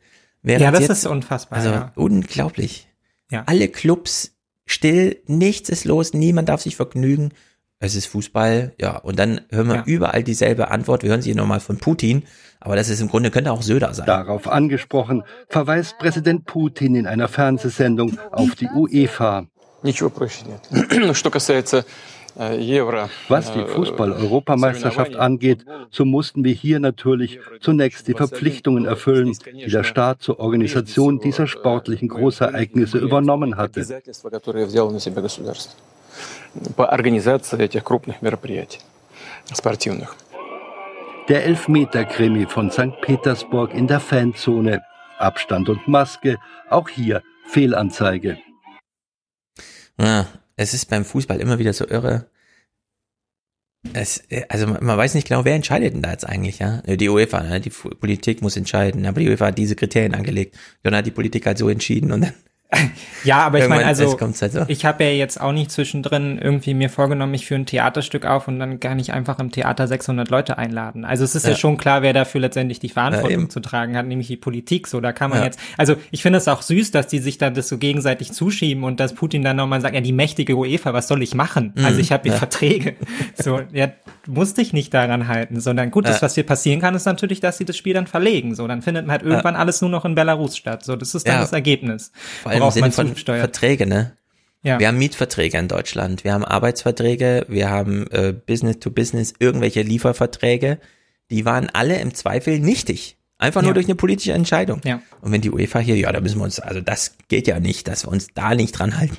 Während 0.44 0.64
Ja, 0.64 0.72
das 0.72 0.82
jetzt- 0.82 0.90
ist 0.92 1.06
unfassbar, 1.08 1.58
Also 1.58 1.70
ja. 1.72 1.92
unglaublich. 1.96 2.88
Ja. 3.32 3.44
Alle 3.48 3.68
Clubs 3.68 4.37
still, 4.67 5.17
nichts 5.27 5.69
ist 5.69 5.85
los, 5.85 6.13
niemand 6.13 6.49
darf 6.49 6.63
sich 6.63 6.77
vergnügen. 6.77 7.33
Es 7.79 7.97
ist 7.97 8.07
Fußball, 8.07 8.75
ja. 8.81 8.97
Und 8.99 9.19
dann 9.19 9.41
hören 9.51 9.67
wir 9.67 9.75
Ja. 9.77 9.83
überall 9.87 10.23
dieselbe 10.23 10.71
Antwort. 10.71 11.03
Wir 11.03 11.11
hören 11.11 11.23
sie 11.23 11.35
nochmal 11.35 11.59
von 11.59 11.79
Putin. 11.79 12.23
Aber 12.61 12.77
das 12.77 12.89
ist 12.89 13.01
im 13.01 13.09
Grunde, 13.09 13.33
könnte 13.33 13.51
auch 13.51 13.63
Söder 13.63 13.93
sein. 13.93 14.07
Darauf 14.07 14.47
angesprochen, 14.47 15.25
verweist 15.49 15.99
Präsident 15.99 16.47
Putin 16.47 16.95
in 16.95 17.09
einer 17.09 17.27
Fernsehsendung 17.27 18.17
auf 18.31 18.55
die 18.55 18.69
UEFA. 18.69 19.47
Ничего 19.83 20.11
проще 20.11 20.45
нет. 20.47 21.17
Что 21.17 21.31
касается 21.31 21.79
э, 21.79 21.83
Евро... 21.83 22.16
was 22.38 23.52
die 23.52 23.66
Fußball-Europameisterschaft 23.66 25.16
angeht, 25.16 25.66
so 25.90 26.06
mussten 26.06 26.44
wir 26.44 26.54
hier 26.54 26.80
natürlich 26.80 27.40
zunächst 27.62 28.08
die 28.08 28.14
Verpflichtungen 28.14 28.86
erfüllen, 28.86 29.36
die 29.52 29.72
der 29.72 29.84
Staat 29.84 30.22
zur 30.22 30.40
Organisation 30.40 31.20
dieser 31.20 31.48
sportlichen 31.48 32.10
Großereignisse 32.10 33.00
übernommen 33.00 33.58
hatte. 33.58 33.86
Der 41.30 41.46
Elfmeter-Krimi 41.46 42.46
von 42.46 42.72
St. 42.72 43.02
Petersburg 43.02 43.74
in 43.74 43.88
der 43.88 44.00
Fanzone. 44.00 44.82
Abstand 45.18 45.68
und 45.70 45.88
Maske, 45.88 46.38
auch 46.70 46.90
hier 46.90 47.24
Fehlanzeige. 47.48 48.38
Ja, 50.00 50.28
es 50.58 50.74
ist 50.74 50.88
beim 50.88 51.06
Fußball 51.06 51.40
immer 51.40 51.60
wieder 51.60 51.72
so 51.72 51.88
irre. 51.88 52.30
Es, 53.94 54.24
also 54.50 54.68
man 54.68 54.98
weiß 54.98 55.14
nicht 55.14 55.30
genau, 55.30 55.46
wer 55.46 55.56
entscheidet 55.56 55.94
denn 55.94 56.02
da 56.02 56.12
jetzt 56.12 56.26
eigentlich, 56.26 56.60
ja? 56.60 56.82
Die 56.82 57.08
UEFA, 57.08 57.44
ne? 57.44 57.62
die 57.62 57.70
Politik 57.70 58.42
muss 58.42 58.58
entscheiden, 58.58 59.06
aber 59.06 59.22
die 59.22 59.30
UEFA 59.30 59.48
hat 59.48 59.58
diese 59.58 59.76
Kriterien 59.76 60.16
angelegt. 60.16 60.58
Dann 60.84 60.96
hat 60.96 61.06
die 61.06 61.12
Politik 61.12 61.46
halt 61.46 61.58
so 61.58 61.70
entschieden 61.70 62.12
und 62.12 62.22
dann 62.22 62.34
Ja, 63.24 63.38
aber 63.40 63.60
ich 63.60 63.70
meine, 63.70 63.86
also 63.86 64.04
halt 64.20 64.52
so. 64.52 64.66
ich 64.68 64.86
habe 64.86 65.06
ja 65.06 65.12
jetzt 65.12 65.40
auch 65.40 65.54
nicht 65.54 65.72
zwischendrin 65.72 66.38
irgendwie 66.38 66.74
mir 66.74 66.90
vorgenommen, 66.90 67.34
ich 67.34 67.46
führe 67.46 67.62
ein 67.62 67.66
Theaterstück 67.66 68.26
auf 68.26 68.50
und 68.50 68.60
dann 68.60 68.82
kann 68.82 69.00
ich 69.00 69.14
einfach 69.14 69.40
im 69.40 69.52
Theater 69.52 69.88
600 69.88 70.30
Leute 70.30 70.58
einladen. 70.58 71.06
Also 71.06 71.24
es 71.24 71.34
ist 71.34 71.44
ja, 71.46 71.52
Ja. 71.52 71.56
schon 71.56 71.78
klar, 71.78 72.02
wer 72.02 72.12
dafür 72.12 72.42
letztendlich 72.42 72.80
die 72.80 72.90
Verantwortung 72.90 73.32
eben. 73.32 73.50
zu 73.50 73.62
tragen 73.62 73.96
hat, 73.96 74.06
nämlich 74.06 74.28
die 74.28 74.36
Politik. 74.36 74.88
So, 74.88 75.00
da 75.00 75.14
kann 75.14 75.30
man 75.30 75.40
Ja. 75.40 75.46
jetzt, 75.46 75.60
also 75.78 75.96
ich 76.12 76.22
finde 76.22 76.38
es 76.40 76.48
auch 76.50 76.62
süß, 76.62 76.92
dass 76.92 77.08
die 77.08 77.20
sich 77.20 77.38
da 77.38 77.50
das 77.50 77.70
so 77.70 77.78
gegenseitig 77.78 78.34
zuschieben 78.34 78.84
und 78.84 79.00
dass 79.00 79.14
Putin 79.14 79.44
dann 79.44 79.56
nochmal 79.56 79.80
sagt, 79.80 79.96
ja, 79.96 80.02
die 80.02 80.12
mächtige 80.14 80.56
UEFA, 80.58 80.94
was 80.94 81.08
soll 81.08 81.24
ich 81.24 81.34
machen? 81.36 81.72
Mhm, 81.76 81.86
Also 81.86 82.00
ich 82.02 82.12
habe 82.12 82.24
hier 82.24 82.34
ja. 82.34 82.38
Verträge. 82.38 82.96
So, 83.36 83.62
ja, 83.72 83.90
musst 84.26 84.58
dich 84.58 84.74
nicht 84.74 84.94
daran 84.94 85.28
halten, 85.30 85.60
sondern 85.62 85.90
gut, 85.92 86.06
das, 86.06 86.18
Ja. 86.18 86.22
was 86.24 86.36
hier 86.36 86.46
passieren 86.46 86.82
kann, 86.82 86.96
ist 86.96 87.06
natürlich, 87.06 87.40
dass 87.40 87.58
sie 87.58 87.66
das 87.66 87.78
Spiel 87.78 87.94
dann 87.94 88.08
verlegen. 88.08 88.56
So, 88.56 88.68
dann 88.68 88.82
findet 88.82 89.08
halt 89.08 89.22
irgendwann 89.24 89.56
alles 89.56 89.80
nur 89.82 89.90
noch 89.90 90.04
in 90.06 90.16
Belarus 90.16 90.58
statt. 90.58 90.84
So, 90.84 90.96
das 90.98 91.16
ist 91.16 91.28
dann 91.28 91.36
Ja. 91.36 91.42
das 91.42 91.54
Ergebnis. 91.54 92.12
Im 92.66 92.72
Sinne 92.72 92.92
von 92.92 93.08
zusteuert. 93.16 93.40
Verträge, 93.42 93.86
ne? 93.88 94.14
Ja. 94.64 94.80
Wir 94.80 94.88
haben 94.88 94.98
Mietverträge 94.98 95.58
in 95.58 95.68
Deutschland, 95.68 96.24
wir 96.24 96.34
haben 96.34 96.44
Arbeitsverträge, 96.44 97.46
wir 97.48 97.70
haben 97.70 98.08
äh, 98.12 98.34
Business 98.34 98.80
to 98.80 98.92
Business, 98.92 99.34
irgendwelche 99.40 99.82
Lieferverträge, 99.82 100.80
die 101.30 101.46
waren 101.46 101.70
alle 101.72 102.00
im 102.00 102.14
Zweifel 102.14 102.60
nichtig. 102.60 103.18
Einfach 103.38 103.62
nur 103.62 103.70
Ja. 103.70 103.74
durch 103.76 103.86
eine 103.86 103.96
politische 103.96 104.34
Entscheidung. 104.34 104.82
Ja. 104.84 105.00
Und 105.22 105.32
wenn 105.32 105.42
die 105.42 105.52
UEFA 105.52 105.78
hier, 105.80 105.96
ja, 105.96 106.12
da 106.12 106.20
müssen 106.22 106.40
wir 106.40 106.44
uns, 106.44 106.60
also 106.60 106.82
das 106.82 107.16
geht 107.28 107.48
ja 107.48 107.60
nicht, 107.60 107.88
dass 107.88 108.06
wir 108.06 108.12
uns 108.12 108.28
da 108.34 108.56
nicht 108.56 108.72
dran 108.72 108.98
halten. 108.98 109.18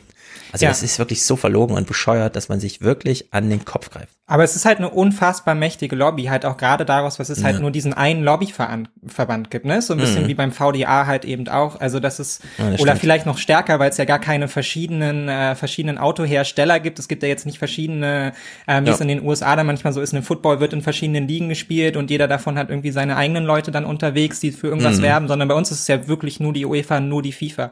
Also 0.53 0.65
Ja. 0.65 0.71
das 0.71 0.83
ist 0.83 0.99
wirklich 0.99 1.25
so 1.25 1.37
verlogen 1.37 1.77
und 1.77 1.87
bescheuert, 1.87 2.37
dass 2.37 2.49
man 2.49 2.61
sich 2.61 2.81
wirklich 2.81 3.33
an 3.33 3.51
den 3.51 3.65
Kopf 3.65 3.91
greift. 3.91 4.09
Aber 4.27 4.45
es 4.45 4.57
ist 4.57 4.65
halt 4.67 4.79
eine 4.79 4.91
unfassbar 4.91 5.55
mächtige 5.55 5.97
Lobby, 5.97 6.25
halt 6.25 6.45
auch 6.45 6.57
gerade 6.59 6.85
daraus, 6.85 7.19
was 7.19 7.29
es 7.31 7.43
halt 7.45 7.57
Ja. 7.57 7.61
nur 7.63 7.71
diesen 7.71 7.95
einen 7.95 8.23
Lobbyverband 8.23 9.51
gibt, 9.51 9.65
ne? 9.65 9.81
So 9.83 9.95
ein 9.95 10.01
bisschen 10.01 10.25
Mhm. 10.25 10.29
wie 10.29 10.35
beim 10.35 10.53
VDA 10.53 11.07
halt 11.07 11.25
eben 11.25 11.49
auch. 11.49 11.81
Also 11.81 12.01
das 12.01 12.21
ist, 12.21 12.43
Ja, 12.59 12.71
das 12.71 12.81
oder 12.81 12.91
stimmt. 12.93 13.01
vielleicht 13.01 13.27
noch 13.27 13.39
stärker, 13.39 13.79
weil 13.79 13.91
es 13.91 13.97
ja 13.97 14.05
gar 14.05 14.19
keine 14.19 14.49
verschiedenen, 14.49 15.29
äh, 15.29 15.55
verschiedenen 15.55 15.99
Autohersteller 15.99 16.81
gibt. 16.81 16.99
Es 16.99 17.09
gibt 17.09 17.23
ja 17.23 17.29
jetzt 17.29 17.47
nicht 17.47 17.59
verschiedene, 17.59 18.33
ähm, 18.67 18.85
wie 18.87 18.91
es 18.91 19.01
in 19.01 19.09
den 19.09 19.23
USA 19.25 19.57
dann 19.57 19.67
manchmal 19.67 19.93
so 19.93 20.01
ist, 20.01 20.13
ein 20.13 20.23
Football 20.23 20.61
wird 20.61 20.73
in 20.73 20.83
verschiedenen 20.83 21.27
Ligen 21.29 21.49
gespielt 21.49 21.97
und 21.97 22.11
jeder 22.11 22.29
davon 22.29 22.59
hat 22.59 22.71
irgendwie 22.71 22.91
seine 22.91 23.17
eigenen 23.17 23.45
Leute 23.45 23.71
dann 23.71 23.85
unterwegs, 23.85 24.41
die 24.41 24.53
für 24.53 24.69
irgendwas 24.69 24.99
Mhm. 24.99 25.03
werben, 25.03 25.29
sondern 25.29 25.49
bei 25.49 25.55
uns 25.55 25.71
ist 25.71 25.81
es 25.81 25.89
ja 25.89 26.07
wirklich 26.09 26.41
nur 26.41 26.53
die 26.53 26.67
UEFA, 26.67 27.01
nur 27.01 27.23
die 27.23 27.33
FIFA. 27.33 27.71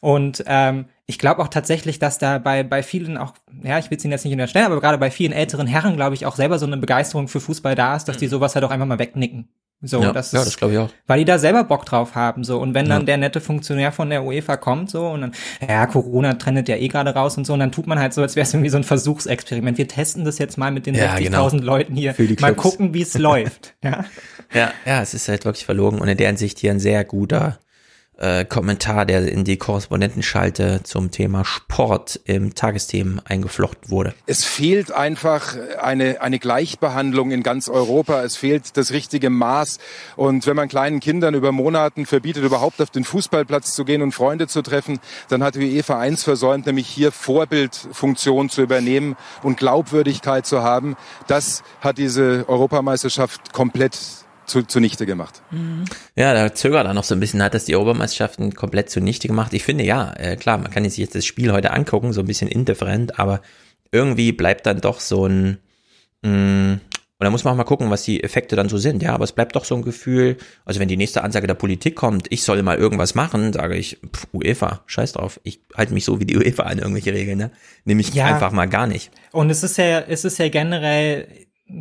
Und 0.00 0.42
ähm, 0.46 0.86
ich 1.10 1.18
glaube 1.18 1.42
auch 1.42 1.48
tatsächlich, 1.48 1.98
dass 1.98 2.18
da 2.18 2.38
bei, 2.38 2.62
bei 2.62 2.82
vielen 2.82 3.16
auch, 3.16 3.32
ja, 3.64 3.78
ich 3.78 3.90
will 3.90 3.96
es 3.98 4.04
Ihnen 4.04 4.12
jetzt 4.12 4.24
nicht 4.24 4.34
unterstellen, 4.34 4.66
aber 4.66 4.78
gerade 4.78 4.98
bei 4.98 5.10
vielen 5.10 5.32
älteren 5.32 5.66
Herren, 5.66 5.96
glaube 5.96 6.14
ich, 6.14 6.26
auch 6.26 6.36
selber 6.36 6.58
so 6.58 6.66
eine 6.66 6.76
Begeisterung 6.76 7.28
für 7.28 7.40
Fußball 7.40 7.74
da 7.74 7.96
ist, 7.96 8.04
dass 8.04 8.18
die 8.18 8.26
sowas 8.28 8.54
halt 8.54 8.64
auch 8.64 8.70
einfach 8.70 8.86
mal 8.86 8.98
wegnicken. 8.98 9.48
So, 9.80 10.02
Ja, 10.02 10.12
das 10.12 10.32
ja, 10.32 10.44
das 10.44 10.56
glaube 10.58 10.72
ich 10.74 10.78
auch. 10.80 10.90
Weil 11.06 11.20
die 11.20 11.24
da 11.24 11.38
selber 11.38 11.62
Bock 11.64 11.86
drauf 11.86 12.14
haben, 12.16 12.42
so. 12.44 12.58
Und 12.60 12.74
wenn 12.74 12.88
dann 12.88 13.02
Ja. 13.02 13.06
der 13.06 13.16
nette 13.16 13.40
Funktionär 13.40 13.90
von 13.92 14.10
der 14.10 14.24
UEFA 14.24 14.56
kommt, 14.56 14.90
so, 14.90 15.06
und 15.08 15.20
dann, 15.20 15.32
ja, 15.66 15.86
Corona 15.86 16.34
trendet 16.34 16.68
ja 16.68 16.76
eh 16.76 16.88
gerade 16.88 17.14
raus 17.14 17.38
und 17.38 17.46
so, 17.46 17.52
und 17.54 17.60
dann 17.60 17.70
tut 17.72 17.86
man 17.86 17.98
halt 17.98 18.12
so, 18.12 18.20
als 18.20 18.34
wäre 18.36 18.42
es 18.42 18.52
irgendwie 18.52 18.70
so 18.70 18.76
ein 18.76 18.82
Versuchsexperiment. 18.84 19.78
Wir 19.78 19.86
testen 19.88 20.24
das 20.24 20.38
jetzt 20.38 20.58
mal 20.58 20.72
mit 20.72 20.86
den 20.86 20.94
Ja, 20.96 21.14
60.000 21.14 21.50
genau. 21.60 21.64
Leuten 21.72 21.94
hier. 21.94 22.12
Für 22.12 22.26
die 22.26 22.36
Mal 22.40 22.54
gucken, 22.54 22.92
wie 22.92 23.02
es 23.02 23.16
läuft. 23.18 23.76
Ja. 23.82 24.04
Ja, 24.52 24.72
ja, 24.84 25.00
es 25.00 25.14
ist 25.14 25.28
halt 25.28 25.44
wirklich 25.44 25.64
verlogen 25.64 26.00
und 26.00 26.08
in 26.08 26.16
der 26.18 26.26
Hinsicht 26.26 26.58
hier 26.58 26.72
ein 26.72 26.80
sehr 26.80 27.04
guter 27.04 27.58
äh, 28.18 28.44
Kommentar, 28.44 29.06
der 29.06 29.28
in 29.28 29.44
die 29.44 29.56
Korrespondentenschalte 29.56 30.80
zum 30.82 31.10
Thema 31.10 31.44
Sport 31.44 32.20
im 32.24 32.54
Tagesthemen 32.54 33.20
eingeflochten 33.24 33.90
wurde. 33.90 34.14
Es 34.26 34.44
fehlt 34.44 34.92
einfach 34.92 35.56
eine, 35.80 36.20
eine 36.20 36.38
Gleichbehandlung 36.38 37.30
in 37.30 37.42
ganz 37.42 37.68
Europa. 37.68 38.22
Es 38.22 38.36
fehlt 38.36 38.76
das 38.76 38.92
richtige 38.92 39.30
Maß. 39.30 39.78
Und 40.16 40.46
wenn 40.46 40.56
man 40.56 40.68
kleinen 40.68 41.00
Kindern 41.00 41.34
über 41.34 41.52
Monaten 41.52 42.06
verbietet, 42.06 42.44
überhaupt 42.44 42.80
auf 42.80 42.90
den 42.90 43.04
Fußballplatz 43.04 43.74
zu 43.74 43.84
gehen 43.84 44.02
und 44.02 44.12
Freunde 44.12 44.48
zu 44.48 44.62
treffen, 44.62 44.98
dann 45.28 45.42
hat 45.42 45.54
die 45.54 45.76
UEFA 45.76 45.98
eins 45.98 46.24
versäumt, 46.24 46.66
nämlich 46.66 46.88
hier 46.88 47.12
Vorbildfunktion 47.12 48.50
zu 48.50 48.62
übernehmen 48.62 49.16
und 49.42 49.56
Glaubwürdigkeit 49.56 50.46
zu 50.46 50.62
haben. 50.62 50.96
Das 51.26 51.62
hat 51.80 51.98
diese 51.98 52.44
Europameisterschaft 52.48 53.52
komplett 53.52 53.96
zu, 54.48 54.62
zunichte 54.62 55.06
gemacht. 55.06 55.42
Ja, 56.16 56.34
da 56.34 56.54
zögert 56.54 56.86
er 56.86 56.94
noch 56.94 57.04
so 57.04 57.14
ein 57.14 57.20
bisschen, 57.20 57.42
hat 57.42 57.54
das 57.54 57.64
die 57.66 57.76
Obermeisterschaften 57.76 58.54
komplett 58.54 58.90
zunichte 58.90 59.28
gemacht. 59.28 59.52
Ich 59.54 59.64
finde 59.64 59.84
ja, 59.84 60.12
äh, 60.16 60.36
klar, 60.36 60.58
man 60.58 60.70
kann 60.70 60.84
sich 60.84 60.96
jetzt 60.96 61.14
das 61.14 61.26
Spiel 61.26 61.52
heute 61.52 61.70
angucken, 61.72 62.12
so 62.12 62.20
ein 62.20 62.26
bisschen 62.26 62.48
indifferent, 62.48 63.18
aber 63.18 63.40
irgendwie 63.92 64.32
bleibt 64.32 64.66
dann 64.66 64.80
doch 64.80 65.00
so 65.00 65.26
ein, 65.26 65.58
mh, 66.22 66.80
und 67.20 67.24
da 67.24 67.30
muss 67.30 67.42
man 67.42 67.52
auch 67.54 67.56
mal 67.58 67.64
gucken, 67.64 67.90
was 67.90 68.04
die 68.04 68.22
Effekte 68.22 68.54
dann 68.54 68.68
so 68.68 68.78
sind, 68.78 69.02
ja, 69.02 69.12
aber 69.12 69.24
es 69.24 69.32
bleibt 69.32 69.56
doch 69.56 69.64
so 69.64 69.74
ein 69.74 69.82
Gefühl, 69.82 70.36
also 70.64 70.78
wenn 70.78 70.86
die 70.86 70.96
nächste 70.96 71.24
Ansage 71.24 71.48
der 71.48 71.54
Politik 71.54 71.96
kommt, 71.96 72.28
ich 72.30 72.44
soll 72.44 72.62
mal 72.62 72.78
irgendwas 72.78 73.16
machen, 73.16 73.52
sage 73.52 73.74
ich, 73.76 73.98
pff, 74.14 74.28
UEFA, 74.32 74.82
scheiß 74.86 75.14
drauf, 75.14 75.40
ich 75.42 75.60
halte 75.76 75.94
mich 75.94 76.04
so 76.04 76.20
wie 76.20 76.26
die 76.26 76.36
UEFA 76.36 76.62
an 76.62 76.78
irgendwelche 76.78 77.12
Regeln, 77.12 77.38
ne? 77.38 77.50
Nehme 77.84 78.02
ich 78.02 78.14
Ja. 78.14 78.26
einfach 78.26 78.52
mal 78.52 78.66
gar 78.68 78.86
nicht. 78.86 79.10
Und 79.32 79.50
es 79.50 79.64
ist 79.64 79.78
ja, 79.78 79.98
es 80.00 80.24
ist 80.24 80.38
ja 80.38 80.48
generell 80.48 81.26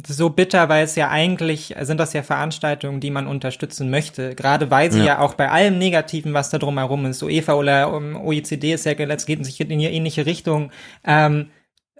so 0.06 0.30
bitter, 0.30 0.68
weil 0.70 0.84
es 0.84 0.96
ja 0.96 1.10
eigentlich 1.10 1.74
sind 1.82 2.00
das 2.00 2.14
ja 2.14 2.22
Veranstaltungen, 2.24 3.00
die 3.00 3.10
man 3.12 3.26
unterstützen 3.28 3.90
möchte. 3.90 4.36
Gerade 4.36 4.70
weil 4.70 4.92
sie 4.92 5.00
ja, 5.00 5.06
Ja. 5.06 5.20
auch 5.20 5.34
bei 5.36 5.50
allem 5.50 5.78
Negativen, 5.78 6.34
was 6.34 6.50
da 6.50 6.58
drumherum 6.58 7.06
ist, 7.06 7.24
UEFA 7.24 7.54
oder 7.54 7.94
um, 7.94 8.16
OECD 8.16 8.74
ist 8.74 8.86
ja 8.86 8.92
jetzt 8.94 9.26
geht 9.26 9.46
sich 9.46 9.60
in 9.62 9.72
eine 9.72 9.92
ähnliche 9.92 10.26
Richtung. 10.26 10.72
Ähm, 11.06 11.48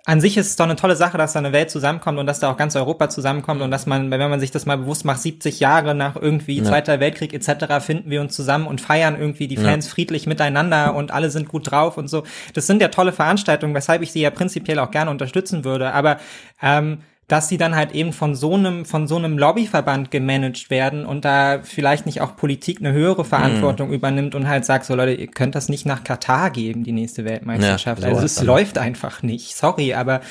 an 0.06 0.22
sich 0.22 0.38
ist 0.38 0.48
es 0.48 0.56
doch 0.56 0.64
eine 0.64 0.78
tolle 0.78 0.96
Sache, 0.96 1.18
dass 1.18 1.34
da 1.34 1.40
eine 1.40 1.52
Welt 1.52 1.70
zusammenkommt 1.70 2.18
und 2.18 2.28
dass 2.28 2.40
da 2.40 2.50
auch 2.50 2.56
ganz 2.56 2.78
Europa 2.78 3.10
zusammenkommt 3.10 3.62
und 3.62 3.72
dass 3.72 3.86
man, 3.88 4.10
wenn 4.10 4.20
man 4.30 4.40
sich 4.40 4.52
das 4.52 4.66
mal 4.66 4.78
bewusst 4.78 5.04
macht, 5.04 5.20
70 5.22 5.60
Jahre 5.60 5.96
nach 5.96 6.16
irgendwie 6.16 6.58
Ja. 6.60 6.64
Zweiter 6.64 7.02
Weltkrieg 7.02 7.34
etc. 7.34 7.84
finden 7.86 8.10
wir 8.10 8.22
uns 8.22 8.34
zusammen 8.34 8.68
und 8.68 8.80
feiern 8.80 9.18
irgendwie 9.20 9.50
die 9.50 9.56
Ja. 9.56 9.64
Fans 9.64 9.88
friedlich 9.90 10.26
miteinander 10.26 10.96
und 10.96 11.12
alle 11.12 11.30
sind 11.30 11.50
gut 11.50 11.70
drauf 11.72 11.98
und 11.98 12.08
so. 12.10 12.24
Das 12.54 12.68
sind 12.68 12.82
ja 12.82 12.88
tolle 12.88 13.12
Veranstaltungen, 13.12 13.74
weshalb 13.76 14.02
ich 14.02 14.12
sie 14.14 14.22
ja 14.22 14.30
prinzipiell 14.30 14.80
auch 14.80 14.92
gerne 14.92 15.12
unterstützen 15.12 15.66
würde. 15.66 15.94
Aber 15.94 16.18
ähm, 16.62 17.00
dass 17.30 17.50
sie 17.50 17.58
dann 17.58 17.76
halt 17.76 17.92
eben 17.92 18.14
von 18.14 18.36
so 18.36 18.54
einem 18.54 18.86
von 18.86 19.06
so 19.06 19.18
einem 19.18 19.38
Lobbyverband 19.38 20.12
gemanagt 20.12 20.70
werden 20.70 21.06
und 21.06 21.26
da 21.26 21.60
vielleicht 21.62 22.06
nicht 22.06 22.22
auch 22.22 22.38
Politik 22.38 22.80
eine 22.80 22.94
höhere 22.94 23.26
Verantwortung 23.26 23.92
übernimmt 23.92 24.34
und 24.34 24.48
halt 24.48 24.64
sagt 24.64 24.86
so 24.86 24.96
Leute, 24.96 25.12
ihr 25.14 25.28
könnt 25.28 25.54
das 25.54 25.68
nicht 25.68 25.86
nach 25.86 26.06
Katar 26.06 26.52
geben, 26.52 26.86
die 26.86 26.94
nächste 26.94 27.26
Weltmeisterschaft. 27.26 28.02
Ja, 28.02 28.08
also 28.10 28.24
es 28.24 28.42
läuft 28.42 28.78
einfach 28.78 29.24
nicht. 29.24 29.56
Sorry, 29.58 29.94
aber 29.94 30.22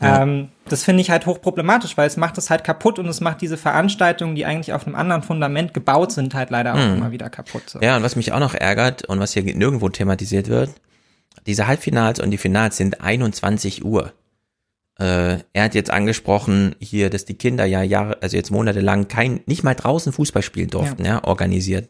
Ja. 0.00 0.22
ähm, 0.22 0.48
das 0.68 0.82
finde 0.82 1.02
ich 1.02 1.10
halt 1.10 1.26
hochproblematisch, 1.26 1.96
weil 1.96 2.08
es 2.08 2.16
macht 2.16 2.36
es 2.36 2.50
halt 2.50 2.64
kaputt 2.64 2.98
und 2.98 3.06
es 3.06 3.20
macht 3.20 3.40
diese 3.42 3.56
Veranstaltungen, 3.56 4.34
die 4.34 4.44
eigentlich 4.44 4.72
auf 4.72 4.86
einem 4.86 4.96
anderen 4.96 5.22
Fundament 5.22 5.72
gebaut 5.72 6.10
sind, 6.10 6.34
halt 6.34 6.50
leider 6.50 6.74
auch 6.74 6.78
Mhm. 6.78 6.96
immer 6.96 7.10
wieder 7.12 7.30
kaputt. 7.30 7.62
So. 7.70 7.80
Ja, 7.80 7.96
und 7.96 8.02
was 8.02 8.16
mich 8.16 8.32
auch 8.32 8.40
noch 8.40 8.54
ärgert 8.54 9.04
und 9.04 9.20
was 9.20 9.34
hier 9.34 9.44
nirgendwo 9.44 9.88
thematisiert 9.88 10.48
wird, 10.48 10.70
diese 11.46 11.68
Halbfinals 11.68 12.18
und 12.18 12.32
die 12.32 12.38
Finals 12.38 12.76
sind 12.76 13.00
21 13.02 13.84
Uhr. 13.84 14.12
Äh, 14.98 15.38
er 15.52 15.64
hat 15.64 15.74
jetzt 15.74 15.90
angesprochen 15.90 16.74
hier, 16.80 17.10
dass 17.10 17.24
die 17.24 17.38
Kinder 17.38 17.64
ja 17.64 17.82
Jahre, 17.82 18.22
also 18.22 18.36
jetzt 18.36 18.50
monatelang 18.50 19.08
kein, 19.08 19.40
nicht 19.46 19.62
mal 19.62 19.74
draußen 19.74 20.12
Fußball 20.12 20.42
spielen 20.42 20.68
durften, 20.68 21.04
ja, 21.04 21.24
organisiert. 21.24 21.88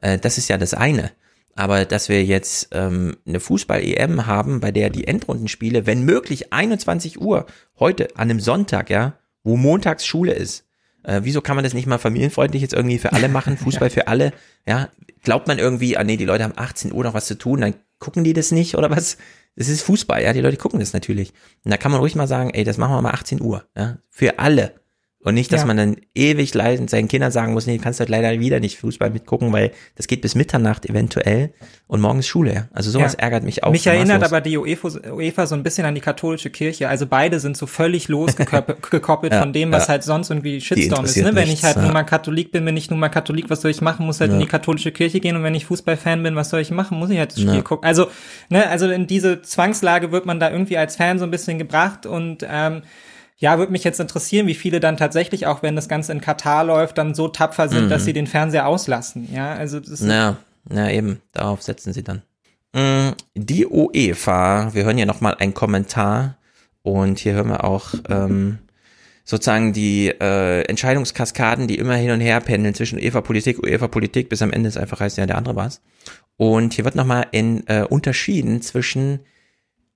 Äh, 0.00 0.18
das 0.18 0.38
ist 0.38 0.48
ja 0.48 0.58
das 0.58 0.74
eine. 0.74 1.12
Aber 1.54 1.84
dass 1.84 2.08
wir 2.08 2.24
jetzt 2.24 2.68
ähm, 2.72 3.16
eine 3.26 3.40
Fußball-EM 3.40 4.26
haben, 4.26 4.60
bei 4.60 4.70
der 4.70 4.90
die 4.90 5.06
Endrundenspiele, 5.06 5.86
wenn 5.86 6.04
möglich 6.04 6.52
21 6.52 7.20
Uhr, 7.20 7.46
heute 7.78 8.08
an 8.16 8.30
einem 8.30 8.40
Sonntag, 8.40 8.90
ja, 8.90 9.18
wo 9.44 9.56
montags 9.56 10.06
Schule 10.06 10.32
ist, 10.32 10.64
äh, 11.02 11.20
wieso 11.24 11.40
kann 11.40 11.56
man 11.56 11.64
das 11.64 11.74
nicht 11.74 11.86
mal 11.86 11.98
familienfreundlich 11.98 12.62
jetzt 12.62 12.74
irgendwie 12.74 12.98
für 12.98 13.12
alle 13.12 13.28
machen, 13.28 13.56
Fußball 13.58 13.90
für 13.90 14.08
alle? 14.08 14.32
Ja, 14.66 14.88
glaubt 15.22 15.48
man 15.48 15.58
irgendwie, 15.58 15.96
ah 15.96 16.04
nee, 16.04 16.16
die 16.16 16.24
Leute 16.24 16.44
haben 16.44 16.54
18 16.56 16.92
Uhr 16.92 17.04
noch 17.04 17.14
was 17.14 17.26
zu 17.26 17.38
tun, 17.38 17.60
dann 17.60 17.74
gucken 17.98 18.24
die 18.24 18.32
das 18.32 18.50
nicht 18.50 18.76
oder 18.76 18.90
was? 18.90 19.16
Das 19.54 19.68
ist 19.68 19.82
Fußball, 19.82 20.22
ja, 20.22 20.32
die 20.32 20.40
Leute 20.40 20.56
gucken 20.56 20.80
das 20.80 20.92
natürlich. 20.92 21.32
Und 21.64 21.70
da 21.70 21.76
kann 21.76 21.92
man 21.92 22.00
ruhig 22.00 22.14
mal 22.14 22.26
sagen, 22.26 22.50
ey, 22.50 22.64
das 22.64 22.78
machen 22.78 22.94
wir 22.94 23.02
mal 23.02 23.12
18 23.12 23.40
Uhr, 23.40 23.64
ja, 23.76 23.98
für 24.08 24.38
alle. 24.38 24.81
Und 25.24 25.34
nicht, 25.34 25.52
dass 25.52 25.60
Ja. 25.60 25.66
man 25.68 25.76
dann 25.76 25.96
ewig 26.16 26.52
leidend 26.52 26.90
seinen 26.90 27.06
Kindern 27.06 27.30
sagen 27.30 27.52
muss, 27.52 27.68
nee, 27.68 27.76
du 27.76 27.82
kannst 27.82 28.00
halt 28.00 28.08
leider 28.08 28.40
wieder 28.40 28.58
nicht 28.58 28.78
Fußball 28.78 29.10
mitgucken, 29.10 29.52
weil 29.52 29.70
das 29.94 30.08
geht 30.08 30.20
bis 30.20 30.34
Mitternacht 30.34 30.84
eventuell 30.90 31.52
und 31.86 32.00
morgens 32.00 32.26
Schule. 32.26 32.68
Also 32.72 32.90
sowas 32.90 33.12
Ja. 33.12 33.20
ärgert 33.20 33.44
mich 33.44 33.62
auch. 33.62 33.70
Mich 33.70 33.86
erinnert 33.86 34.20
maßlos. 34.20 34.32
aber 34.32 34.40
die 34.40 34.58
UEFA, 34.58 34.88
UEFA 35.12 35.46
so 35.46 35.54
ein 35.54 35.62
bisschen 35.62 35.86
an 35.86 35.94
die 35.94 36.00
katholische 36.00 36.50
Kirche. 36.50 36.88
Also 36.88 37.06
beide 37.06 37.38
sind 37.38 37.56
so 37.56 37.66
völlig 37.66 38.08
losgekoppelt 38.08 39.32
Ja, 39.32 39.40
von 39.40 39.52
dem, 39.52 39.70
was 39.70 39.88
halt 39.88 40.02
sonst 40.02 40.30
irgendwie 40.30 40.60
Shitstorm 40.60 41.04
ist. 41.04 41.16
Ne? 41.16 41.34
Wenn 41.34 41.44
nichts, 41.48 41.60
ich 41.60 41.64
halt 41.64 41.76
nun 41.76 41.92
mal 41.92 42.02
Katholik 42.02 42.50
bin, 42.50 42.64
bin 42.64 42.76
ich 42.76 42.90
nun 42.90 42.98
mal 42.98 43.08
Katholik, 43.08 43.48
was 43.48 43.60
soll 43.60 43.70
ich 43.70 43.80
machen? 43.80 44.06
Muss 44.06 44.20
halt 44.20 44.32
in 44.32 44.40
die 44.40 44.46
katholische 44.46 44.90
Kirche 44.90 45.20
gehen 45.20 45.36
und 45.36 45.44
wenn 45.44 45.54
ich 45.54 45.66
Fußballfan 45.66 46.22
bin, 46.22 46.34
was 46.34 46.50
soll 46.50 46.60
ich 46.60 46.72
machen? 46.72 46.98
Muss 46.98 47.10
ich 47.10 47.18
halt 47.18 47.30
das 47.32 47.40
Spiel 47.40 47.62
gucken. 47.62 47.86
Also, 47.86 48.08
ne, 48.48 48.68
also 48.68 48.90
in 48.90 49.06
diese 49.06 49.40
Zwangslage 49.42 50.10
wird 50.10 50.26
man 50.26 50.40
da 50.40 50.50
irgendwie 50.50 50.76
als 50.78 50.96
Fan 50.96 51.20
so 51.20 51.24
ein 51.24 51.30
bisschen 51.30 51.58
gebracht 51.58 52.06
und 52.06 52.44
ähm, 52.50 52.82
ja, 53.42 53.58
würde 53.58 53.72
mich 53.72 53.82
jetzt 53.82 53.98
interessieren, 53.98 54.46
wie 54.46 54.54
viele 54.54 54.78
dann 54.78 54.96
tatsächlich, 54.96 55.46
auch 55.48 55.62
wenn 55.64 55.74
das 55.74 55.88
Ganze 55.88 56.12
in 56.12 56.20
Katar 56.20 56.62
läuft, 56.64 56.96
dann 56.96 57.12
so 57.14 57.26
tapfer 57.26 57.68
sind, 57.68 57.86
Mhm. 57.86 57.88
dass 57.88 58.04
sie 58.04 58.12
den 58.12 58.28
Fernseher 58.28 58.68
auslassen. 58.68 59.28
Ja, 59.34 59.52
also 59.54 59.80
das 59.80 59.88
ist 60.00 60.02
Ja, 60.04 60.36
ja, 60.70 60.88
eben, 60.88 61.20
darauf 61.32 61.60
setzen 61.60 61.92
sie 61.92 62.04
dann. 62.04 62.22
Mm, 62.72 63.10
Die 63.34 63.66
UEFA, 63.66 64.72
wir 64.74 64.84
hören 64.84 64.96
hier 64.96 65.06
nochmal 65.06 65.34
einen 65.40 65.54
Kommentar 65.54 66.38
und 66.82 67.18
hier 67.18 67.32
hören 67.34 67.48
wir 67.48 67.64
auch 67.64 67.94
ähm, 68.08 68.58
sozusagen 69.24 69.72
die 69.72 70.06
äh, 70.08 70.62
Entscheidungskaskaden, 70.62 71.66
die 71.66 71.78
immer 71.78 71.96
hin 71.96 72.12
und 72.12 72.20
her 72.20 72.40
pendeln 72.40 72.74
zwischen 72.74 72.98
UEFA-Politik, 73.00 73.60
UEFA-Politik, 73.60 74.28
bis 74.28 74.40
am 74.40 74.52
Ende 74.52 74.68
es 74.68 74.76
einfach 74.76 75.00
heißt, 75.00 75.18
ja, 75.18 75.26
der 75.26 75.36
andere 75.36 75.56
war's. 75.56 75.80
Und 76.36 76.74
hier 76.74 76.84
wird 76.84 76.94
nochmal 76.94 77.26
in, 77.32 77.66
äh, 77.66 77.84
unterschieden 77.88 78.62
zwischen 78.62 79.18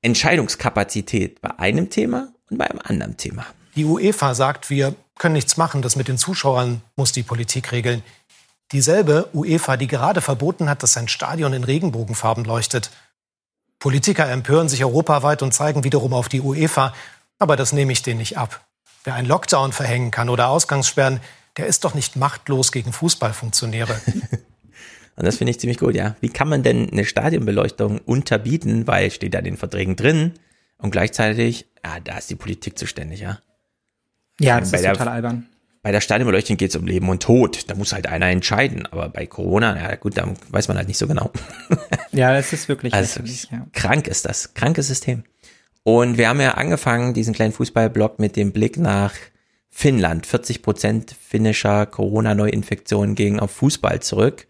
Entscheidungskapazität 0.02 1.40
bei 1.40 1.58
einem 1.58 1.90
Thema 1.90 2.32
und 2.50 2.58
bei 2.58 2.68
einem 2.68 2.80
anderen 2.82 3.16
Thema. 3.16 3.46
Die 3.74 3.84
UEFA 3.84 4.34
sagt, 4.34 4.70
wir 4.70 4.94
können 5.18 5.34
nichts 5.34 5.56
machen, 5.56 5.82
das 5.82 5.96
mit 5.96 6.08
den 6.08 6.18
Zuschauern 6.18 6.82
muss 6.96 7.12
die 7.12 7.22
Politik 7.22 7.72
regeln. 7.72 8.02
Dieselbe 8.72 9.28
UEFA, 9.32 9.76
die 9.76 9.86
gerade 9.86 10.20
verboten 10.20 10.68
hat, 10.68 10.82
dass 10.82 10.96
ein 10.96 11.08
Stadion 11.08 11.52
in 11.52 11.64
Regenbogenfarben 11.64 12.44
leuchtet. 12.44 12.90
Politiker 13.78 14.28
empören 14.28 14.68
sich 14.68 14.84
europaweit 14.84 15.42
und 15.42 15.52
zeigen 15.52 15.84
wiederum 15.84 16.14
auf 16.14 16.28
die 16.28 16.40
UEFA, 16.40 16.94
aber 17.38 17.56
das 17.56 17.72
nehme 17.72 17.92
ich 17.92 18.02
denen 18.02 18.18
nicht 18.18 18.38
ab. 18.38 18.64
Wer 19.04 19.14
einen 19.14 19.28
Lockdown 19.28 19.72
verhängen 19.72 20.10
kann 20.10 20.28
oder 20.28 20.48
Ausgangssperren, 20.48 21.20
der 21.56 21.66
ist 21.66 21.84
doch 21.84 21.94
nicht 21.94 22.16
machtlos 22.16 22.72
gegen 22.72 22.92
Fußballfunktionäre. 22.92 24.00
Und 25.16 25.24
das 25.24 25.36
finde 25.36 25.52
ich 25.52 25.60
ziemlich 25.60 25.78
gut, 25.78 25.94
ja. 25.94 26.14
Wie 26.20 26.28
kann 26.28 26.48
man 26.48 26.62
denn 26.62 26.90
eine 26.90 27.06
Stadionbeleuchtung 27.06 27.98
unterbieten, 28.00 28.86
weil 28.86 29.10
steht 29.10 29.32
da 29.32 29.38
in 29.38 29.44
den 29.44 29.56
Verträgen 29.56 29.96
drin 29.96 30.32
und 30.78 30.90
gleichzeitig, 30.90 31.66
ja, 31.84 32.00
da 32.00 32.18
ist 32.18 32.30
die 32.30 32.34
Politik 32.36 32.78
zuständig, 32.78 33.20
ja. 33.20 33.38
Ja, 34.40 34.60
das 34.60 34.70
Bei 34.70 34.76
ist 34.78 34.82
der- 34.84 34.92
total 34.92 35.08
albern. 35.08 35.46
Bei 35.82 35.92
der 35.92 36.00
Stadionbeleuchtung 36.00 36.56
geht 36.56 36.70
es 36.70 36.76
um 36.76 36.84
Leben 36.84 37.08
und 37.08 37.22
Tod. 37.22 37.70
Da 37.70 37.76
muss 37.76 37.92
halt 37.92 38.08
einer 38.08 38.26
entscheiden. 38.26 38.86
Aber 38.86 39.08
bei 39.08 39.24
Corona, 39.26 39.76
ja 39.80 39.94
gut, 39.94 40.16
da 40.18 40.28
weiß 40.48 40.66
man 40.66 40.76
halt 40.78 40.88
nicht 40.88 40.98
so 40.98 41.06
genau. 41.06 41.30
Ja, 42.10 42.32
das 42.32 42.52
ist 42.52 42.68
wirklich 42.68 42.92
Also 42.92 43.20
lächerlich, 43.20 43.48
ja. 43.52 43.66
krank 43.72 44.08
ist 44.08 44.24
das, 44.26 44.52
krankes 44.54 44.88
System. 44.88 45.22
Und 45.84 46.18
wir 46.18 46.28
haben 46.28 46.40
ja 46.40 46.54
angefangen, 46.54 47.14
diesen 47.14 47.34
kleinen 47.34 47.52
Fußballblock 47.52 48.18
mit 48.18 48.34
dem 48.34 48.50
Blick 48.50 48.78
nach 48.78 49.14
Finnland. 49.70 50.26
40 50.26 50.62
Prozent 50.62 51.14
finnischer 51.24 51.86
Corona-Neuinfektionen 51.86 53.14
gingen 53.14 53.38
auf 53.38 53.52
Fußball 53.52 54.00
zurück. 54.00 54.48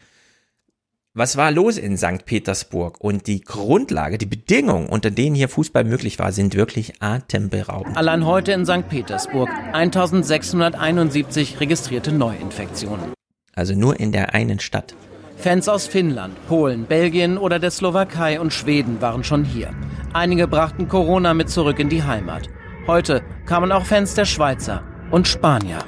Was 1.18 1.38
war 1.38 1.50
los 1.50 1.78
in 1.78 1.96
St. 1.96 2.26
Petersburg? 2.26 3.00
Und 3.00 3.26
die 3.26 3.40
Grundlage, 3.40 4.18
die 4.18 4.26
Bedingungen, 4.26 4.86
unter 4.86 5.10
denen 5.10 5.34
hier 5.34 5.48
Fußball 5.48 5.82
möglich 5.82 6.18
war, 6.18 6.30
sind 6.30 6.54
wirklich 6.54 7.00
atemberaubend. 7.00 7.96
Allein 7.96 8.26
heute 8.26 8.52
in 8.52 8.66
St. 8.66 8.86
Petersburg 8.86 9.48
1671 9.72 11.58
registrierte 11.58 12.12
Neuinfektionen. 12.12 13.14
Also 13.54 13.74
nur 13.74 13.98
in 13.98 14.12
der 14.12 14.34
einen 14.34 14.60
Stadt. 14.60 14.94
Fans 15.38 15.70
aus 15.70 15.86
Finnland, 15.86 16.34
Polen, 16.48 16.84
Belgien 16.84 17.38
oder 17.38 17.58
der 17.58 17.70
Slowakei 17.70 18.38
und 18.38 18.52
Schweden 18.52 19.00
waren 19.00 19.24
schon 19.24 19.42
hier. 19.42 19.70
Einige 20.12 20.46
brachten 20.46 20.86
Corona 20.86 21.32
mit 21.32 21.48
zurück 21.48 21.78
in 21.78 21.88
die 21.88 22.02
Heimat. 22.02 22.50
Heute 22.86 23.22
kamen 23.46 23.72
auch 23.72 23.86
Fans 23.86 24.12
der 24.12 24.26
Schweizer 24.26 24.82
und 25.10 25.26
Spanier. 25.26 25.78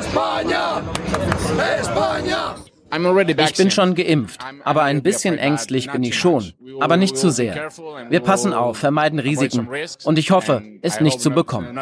España! 0.00 0.82
España! 1.80 2.65
Ich 2.90 3.56
bin 3.56 3.70
schon 3.70 3.94
geimpft, 3.94 4.40
aber 4.64 4.82
ein 4.82 5.02
bisschen 5.02 5.38
ängstlich 5.38 5.90
bin 5.90 6.02
ich 6.02 6.16
schon. 6.16 6.52
Aber 6.80 6.96
nicht 6.96 7.16
zu 7.16 7.30
sehr. 7.30 7.68
Wir 8.10 8.20
passen 8.20 8.52
auf, 8.52 8.78
vermeiden 8.78 9.18
Risiken. 9.18 9.68
Und 10.04 10.18
ich 10.18 10.30
hoffe, 10.30 10.62
es 10.82 11.00
nicht 11.00 11.20
zu 11.20 11.30
bekommen. 11.30 11.78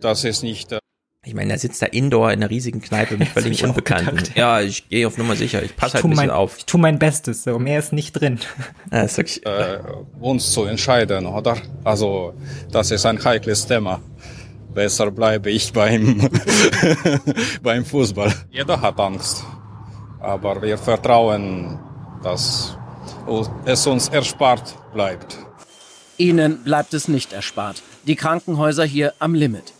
Das 0.00 0.24
ist 0.24 0.42
nicht. 0.42 0.72
äh, 0.72 0.78
Ich 1.24 1.34
meine, 1.34 1.52
er 1.52 1.58
sitzt 1.58 1.80
da 1.82 1.86
indoor 1.86 2.30
in 2.32 2.40
einer 2.40 2.50
riesigen 2.50 2.80
Kneipe 2.80 3.16
mit 3.16 3.28
völlig 3.34 3.64
Unbekannten. 3.64 4.16
gedacht, 4.16 4.36
Ja, 4.36 4.60
ich 4.60 4.88
gehe 4.88 5.06
auf 5.06 5.16
Nummer 5.18 5.36
sicher. 5.36 5.62
Ich 5.62 5.74
passe 5.76 5.94
halt 5.94 6.04
ein 6.04 6.10
bisschen 6.10 6.26
mein, 6.28 6.36
auf. 6.36 6.58
Ich 6.58 6.66
tue 6.66 6.80
mein 6.80 6.98
Bestes, 6.98 7.44
so 7.44 7.58
mehr 7.58 7.78
ist 7.78 7.92
nicht 7.92 8.12
drin. 8.12 8.38
Ja, 8.92 9.02
ist 9.02 9.16
wirklich, 9.16 9.44
äh, 9.46 9.78
uns 10.20 10.52
zu 10.52 10.64
entscheiden, 10.64 11.26
oder? 11.26 11.56
Also, 11.84 12.34
das 12.72 12.90
ist 12.90 13.06
ein 13.06 13.22
heikles 13.24 13.66
Thema. 13.66 14.00
Besser 14.74 15.10
bleibe 15.10 15.50
ich 15.50 15.72
beim, 15.72 16.28
beim 17.62 17.84
Fußball. 17.84 18.32
Jeder 18.50 18.80
hat 18.80 19.00
Angst. 19.00 19.44
Aber 20.26 20.60
wir 20.60 20.76
vertrauen, 20.76 21.78
dass 22.24 22.76
es 23.64 23.86
uns 23.86 24.08
erspart 24.08 24.74
bleibt. 24.92 25.38
Ihnen 26.16 26.64
bleibt 26.64 26.94
es 26.94 27.06
nicht 27.06 27.32
erspart. 27.32 27.80
Die 28.08 28.16
Krankenhäuser 28.16 28.84
hier 28.84 29.14
am 29.20 29.34
Limit. 29.34 29.72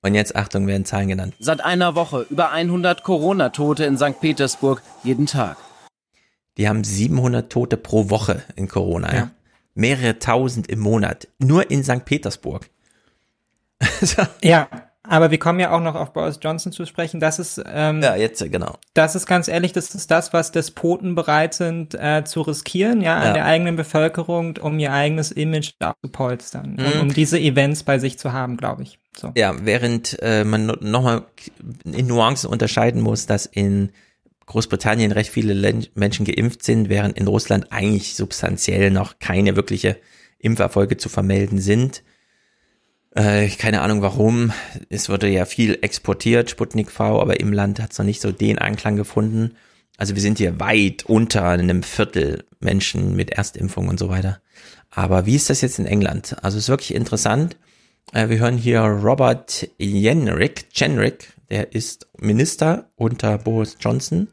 Und 0.00 0.14
jetzt 0.14 0.34
Achtung, 0.34 0.66
werden 0.66 0.86
Zahlen 0.86 1.08
genannt. 1.08 1.34
Seit 1.40 1.62
einer 1.62 1.94
Woche 1.94 2.24
über 2.30 2.52
100 2.52 3.02
Corona-Tote 3.02 3.84
in 3.84 3.98
St. 3.98 4.18
Petersburg 4.18 4.80
jeden 5.02 5.26
Tag. 5.26 5.58
Die 6.56 6.70
haben 6.70 6.82
700 6.82 7.52
Tote 7.52 7.76
pro 7.76 8.08
Woche 8.08 8.42
in 8.54 8.68
Corona. 8.68 9.14
Ja. 9.14 9.30
Mehrere 9.74 10.18
tausend 10.18 10.68
im 10.68 10.78
Monat. 10.78 11.28
Nur 11.38 11.70
in 11.70 11.84
St. 11.84 12.06
Petersburg. 12.06 12.70
Ja, 14.42 14.85
aber 15.08 15.30
wir 15.30 15.38
kommen 15.38 15.60
ja 15.60 15.70
auch 15.70 15.80
noch 15.80 15.94
auf 15.94 16.12
Boris 16.12 16.38
Johnson 16.42 16.72
zu 16.72 16.84
sprechen. 16.86 17.20
Das 17.20 17.38
ist 17.38 17.62
ähm, 17.66 18.02
ja 18.02 18.16
jetzt 18.16 18.40
genau. 18.50 18.76
Das 18.94 19.14
ist 19.14 19.26
ganz 19.26 19.48
ehrlich, 19.48 19.72
das 19.72 19.94
ist 19.94 20.10
das, 20.10 20.32
was 20.32 20.52
Despoten 20.52 21.14
bereit 21.14 21.54
sind 21.54 21.94
äh, 21.94 22.24
zu 22.24 22.42
riskieren, 22.42 23.00
ja, 23.00 23.16
an 23.16 23.26
Ja. 23.28 23.32
der 23.34 23.44
eigenen 23.46 23.76
Bevölkerung, 23.76 24.56
um 24.58 24.78
ihr 24.78 24.92
eigenes 24.92 25.30
Image 25.32 25.72
abzupolstern, 25.78 26.76
Mhm. 26.78 26.86
um, 26.86 27.00
um 27.08 27.14
diese 27.14 27.38
Events 27.38 27.82
bei 27.82 27.98
sich 27.98 28.18
zu 28.18 28.32
haben, 28.32 28.56
glaube 28.56 28.82
ich. 28.82 28.98
So. 29.16 29.32
Ja, 29.36 29.54
während 29.64 30.18
äh, 30.22 30.44
man 30.44 30.66
no- 30.66 30.76
nochmal 30.80 31.22
in 31.84 32.06
Nuancen 32.06 32.50
unterscheiden 32.50 33.00
muss, 33.00 33.26
dass 33.26 33.46
in 33.46 33.90
Großbritannien 34.46 35.10
recht 35.12 35.30
viele 35.30 35.54
Len 35.54 35.86
Menschen 35.94 36.24
geimpft 36.24 36.62
sind, 36.62 36.88
während 36.88 37.18
in 37.18 37.26
Russland 37.26 37.72
eigentlich 37.72 38.14
substanziell 38.14 38.90
noch 38.90 39.18
keine 39.18 39.56
wirkliche 39.56 39.96
Impferfolge 40.38 40.96
zu 40.98 41.08
vermelden 41.08 41.58
sind. 41.58 42.02
Äh, 43.16 43.48
keine 43.48 43.80
Ahnung 43.80 44.02
warum. 44.02 44.52
Es 44.90 45.08
wurde 45.08 45.26
ja 45.28 45.46
viel 45.46 45.78
exportiert, 45.80 46.50
Sputnik 46.50 46.90
V, 46.90 47.20
aber 47.20 47.40
im 47.40 47.50
Land 47.50 47.80
hat 47.80 47.92
es 47.92 47.98
noch 47.98 48.04
nicht 48.04 48.20
so 48.20 48.30
den 48.30 48.58
Anklang 48.58 48.96
gefunden. 48.96 49.56
Also 49.96 50.14
wir 50.14 50.20
sind 50.20 50.36
hier 50.36 50.60
weit 50.60 51.04
unter 51.06 51.44
einem 51.44 51.82
Viertel 51.82 52.44
Menschen 52.60 53.16
mit 53.16 53.30
Erstimpfung 53.30 53.88
und 53.88 53.98
so 53.98 54.10
weiter. 54.10 54.42
Aber 54.90 55.24
wie 55.24 55.34
ist 55.34 55.48
das 55.48 55.62
jetzt 55.62 55.78
in 55.78 55.86
England? 55.86 56.36
Also 56.42 56.58
es 56.58 56.64
ist 56.64 56.68
wirklich 56.68 56.94
interessant. 56.94 57.56
Äh, 58.12 58.28
wir 58.28 58.38
hören 58.38 58.58
hier 58.58 58.80
Robert 58.80 59.66
Jenrick, 59.78 60.66
Jenrick, 60.74 61.32
der 61.48 61.74
ist 61.74 62.08
Minister 62.18 62.90
unter 62.96 63.38
Boris 63.38 63.78
Johnson 63.80 64.28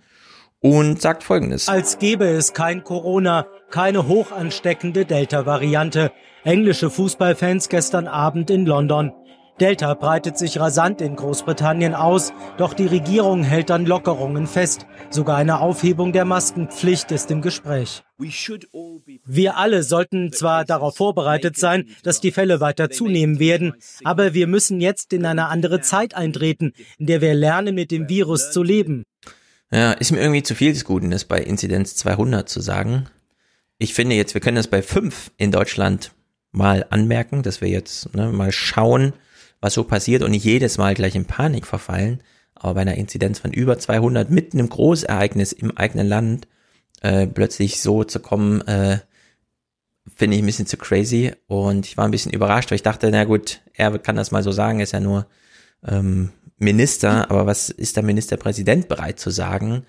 und 0.60 1.02
sagt 1.02 1.24
Folgendes. 1.24 1.70
Als 1.70 2.00
gäbe 2.00 2.26
es 2.26 2.54
kein 2.54 2.84
Corona, 2.84 3.48
keine 3.74 4.08
hochansteckende 4.08 5.04
Delta-Variante. 5.04 6.12
Englische 6.44 6.92
Fußballfans 6.92 7.70
gestern 7.70 8.08
Abend 8.08 8.52
in 8.52 8.68
London. 8.68 9.14
Delta 9.60 9.96
breitet 9.96 10.38
sich 10.38 10.60
rasant 10.60 11.02
in 11.02 11.16
Großbritannien 11.16 11.96
aus, 11.96 12.34
doch 12.58 12.76
die 12.76 12.86
Regierung 12.86 13.42
hält 13.42 13.72
an 13.72 13.88
Lockerungen 13.88 14.46
fest. 14.46 14.86
Sogar 15.10 15.38
eine 15.38 15.60
Aufhebung 15.60 16.14
der 16.14 16.24
Maskenpflicht 16.24 17.12
ist 17.12 17.32
im 17.32 17.42
Gespräch. 17.42 18.04
Wir 19.26 19.58
alle 19.58 19.82
sollten 19.82 20.32
zwar 20.32 20.66
darauf 20.66 20.96
vorbereitet 20.96 21.58
sein, 21.58 21.88
dass 22.04 22.22
die 22.22 22.32
Fälle 22.32 22.60
weiter 22.60 22.92
zunehmen 22.92 23.40
werden, 23.40 23.74
aber 24.04 24.36
wir 24.36 24.46
müssen 24.46 24.82
jetzt 24.82 25.14
in 25.14 25.26
eine 25.26 25.48
andere 25.48 25.82
Zeit 25.82 26.14
eintreten, 26.14 26.74
in 27.00 27.08
der 27.08 27.22
wir 27.22 27.34
lernen, 27.34 27.74
mit 27.74 27.90
dem 27.90 28.08
Virus 28.08 28.52
zu 28.52 28.62
leben. 28.62 29.04
Ja, 29.72 29.94
ist 29.94 30.12
mir 30.12 30.22
irgendwie 30.22 30.44
zu 30.44 30.54
viel 30.54 30.74
des 30.74 30.86
Guten, 30.86 31.10
das 31.10 31.26
bei 31.26 31.40
Inzidenz 31.40 31.96
200 31.96 32.48
zu 32.48 32.62
sagen. 32.62 33.08
Ich 33.78 33.94
finde 33.94 34.16
jetzt, 34.16 34.34
wir 34.34 34.42
können 34.42 34.58
das 34.58 34.68
bei 34.68 34.82
5 34.82 35.32
in 35.38 35.52
Deutschland 35.52 36.12
mal 36.52 36.86
anmerken, 36.90 37.44
dass 37.44 37.62
wir 37.62 37.68
jetzt 37.68 38.14
ne, 38.16 38.32
mal 38.32 38.52
schauen, 38.52 39.14
was 39.60 39.74
so 39.74 39.84
passiert 39.84 40.24
und 40.24 40.32
nicht 40.32 40.46
jedes 40.46 40.78
Mal 40.78 40.94
gleich 40.94 41.16
in 41.16 41.26
Panik 41.26 41.66
verfallen. 41.66 42.22
Aber 42.54 42.76
bei 42.76 42.82
einer 42.82 42.96
Inzidenz 42.96 43.40
von 43.40 43.52
über 43.52 43.80
200 43.80 44.30
mitten 44.30 44.60
im 44.60 44.70
Großereignis 44.70 45.52
im 45.52 45.76
eigenen 45.76 46.08
Land 46.08 46.48
äh, 47.02 47.28
plötzlich 47.28 47.82
so 47.82 48.04
zu 48.04 48.20
kommen, 48.20 48.62
äh, 48.68 49.00
finde 50.16 50.38
ich 50.38 50.44
ein 50.44 50.46
bisschen 50.46 50.68
zu 50.68 50.78
crazy. 50.78 51.34
Und 51.48 51.86
ich 51.86 51.98
war 51.98 52.06
ein 52.06 52.12
bisschen 52.12 52.32
überrascht, 52.32 52.72
weil 52.72 52.78
ich 52.78 52.84
dachte, 52.84 53.10
na 53.12 53.24
gut, 53.24 53.62
er 53.74 53.98
kann 54.00 54.16
das 54.16 54.32
mal 54.32 54.44
so 54.44 54.52
sagen, 54.52 54.80
ist 54.80 54.94
ja 54.94 55.00
nur 55.00 55.28
ähm, 55.86 56.32
Minister, 56.58 57.30
aber 57.30 57.46
was 57.46 57.70
ist 57.70 57.96
der 57.96 58.04
Ministerpräsident 58.04 58.88
bereit 58.88 59.20
zu 59.20 59.30
sagen? 59.30 59.86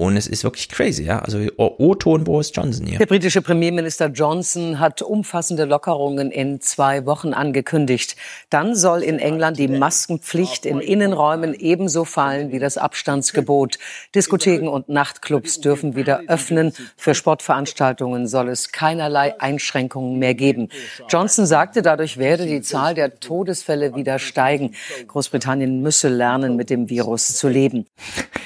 Und 0.00 0.16
es 0.16 0.28
ist 0.28 0.44
wirklich 0.44 0.68
crazy, 0.68 1.02
ja. 1.02 1.18
Also 1.18 1.40
O-Ton 1.56 2.22
Boris 2.22 2.52
Johnson 2.54 2.86
hier. 2.86 2.98
Der 2.98 3.06
britische 3.06 3.42
Premierminister 3.42 4.06
Johnson 4.06 4.78
hat 4.78 5.02
umfassende 5.02 5.64
Lockerungen 5.64 6.30
in 6.30 6.60
zwei 6.60 7.04
Wochen 7.04 7.34
angekündigt. 7.34 8.14
Dann 8.48 8.76
soll 8.76 9.02
in 9.02 9.18
England 9.18 9.58
die 9.58 9.66
Maskenpflicht 9.66 10.66
in 10.66 10.78
Innenräumen 10.78 11.52
ebenso 11.52 12.04
fallen 12.04 12.52
wie 12.52 12.60
das 12.60 12.78
Abstandsgebot. 12.78 13.80
Diskotheken 14.14 14.68
und 14.68 14.88
Nachtclubs 14.88 15.60
dürfen 15.60 15.96
wieder 15.96 16.22
öffnen. 16.28 16.72
Für 16.96 17.16
Sportveranstaltungen 17.16 18.28
soll 18.28 18.50
es 18.50 18.70
keinerlei 18.70 19.40
Einschränkungen 19.40 20.20
mehr 20.20 20.34
geben. 20.34 20.68
Johnson 21.08 21.44
sagte, 21.44 21.82
dadurch 21.82 22.18
werde 22.18 22.46
die 22.46 22.60
Zahl 22.60 22.94
der 22.94 23.18
Todesfälle 23.18 23.96
wieder 23.96 24.20
steigen. 24.20 24.76
Großbritannien 25.08 25.82
müsse 25.82 26.08
lernen, 26.08 26.54
mit 26.54 26.70
dem 26.70 26.88
Virus 26.88 27.34
zu 27.34 27.48
leben. 27.48 27.86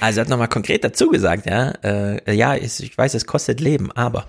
Also 0.01 0.21
er 0.21 0.23
hat 0.23 0.31
nochmal 0.31 0.49
konkret 0.49 0.83
dazu 0.83 1.11
gesagt, 1.11 1.42
ja, 1.45 1.73
äh, 1.83 2.35
ja, 2.35 2.55
ich, 2.55 2.83
ich 2.83 2.97
weiß, 2.97 3.15
es 3.15 3.27
kostet 3.27 3.61
Leben, 3.61 3.91
aber. 3.93 4.27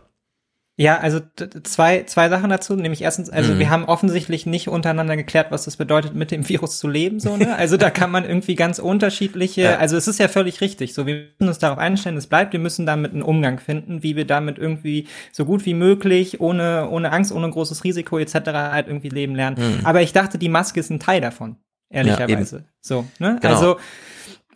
Ja, 0.75 0.97
also 0.97 1.19
zwei, 1.61 2.01
zwei 2.05 2.29
Sachen 2.29 2.49
dazu. 2.49 2.75
Nämlich 2.75 3.03
erstens, 3.03 3.29
also 3.29 3.53
Mhm. 3.53 3.59
wir 3.59 3.69
haben 3.69 3.85
offensichtlich 3.85 4.47
nicht 4.47 4.69
untereinander 4.69 5.15
geklärt, 5.15 5.51
was 5.51 5.65
das 5.65 5.77
bedeutet, 5.77 6.15
mit 6.15 6.31
dem 6.31 6.49
Virus 6.49 6.79
zu 6.79 6.87
leben, 6.87 7.19
so, 7.19 7.37
ne? 7.37 7.55
Also 7.55 7.77
da 7.77 7.91
kann 7.91 8.09
man 8.09 8.25
irgendwie 8.25 8.55
ganz 8.55 8.79
unterschiedliche, 8.79 9.61
Ja. 9.61 9.75
also 9.77 9.97
es 9.97 10.07
ist 10.07 10.17
ja 10.19 10.27
völlig 10.27 10.61
richtig. 10.61 10.95
So, 10.95 11.05
wir 11.05 11.13
müssen 11.37 11.47
uns 11.49 11.59
darauf 11.59 11.77
einstellen, 11.77 12.17
es 12.17 12.25
bleibt, 12.25 12.53
wir 12.53 12.59
müssen 12.59 12.87
damit 12.87 13.13
einen 13.13 13.21
Umgang 13.21 13.59
finden, 13.59 14.01
wie 14.01 14.15
wir 14.15 14.25
damit 14.25 14.57
irgendwie 14.57 15.07
so 15.31 15.45
gut 15.45 15.63
wie 15.67 15.75
möglich, 15.75 16.41
ohne, 16.41 16.89
ohne 16.89 17.11
Angst, 17.11 17.31
ohne 17.31 17.47
großes 17.51 17.83
Risiko 17.83 18.17
etc. 18.17 18.33
halt 18.53 18.87
irgendwie 18.87 19.09
leben 19.09 19.35
lernen. 19.35 19.57
Mhm. 19.79 19.85
Aber 19.85 20.01
ich 20.01 20.11
dachte, 20.11 20.39
die 20.39 20.49
Maske 20.49 20.79
ist 20.79 20.89
ein 20.89 20.99
Teil 20.99 21.21
davon, 21.21 21.57
ehrlicherweise. 21.91 22.55
eben. 22.55 22.65
so, 22.81 23.05
ne? 23.19 23.37
Genau. 23.39 23.53
Also, 23.53 23.77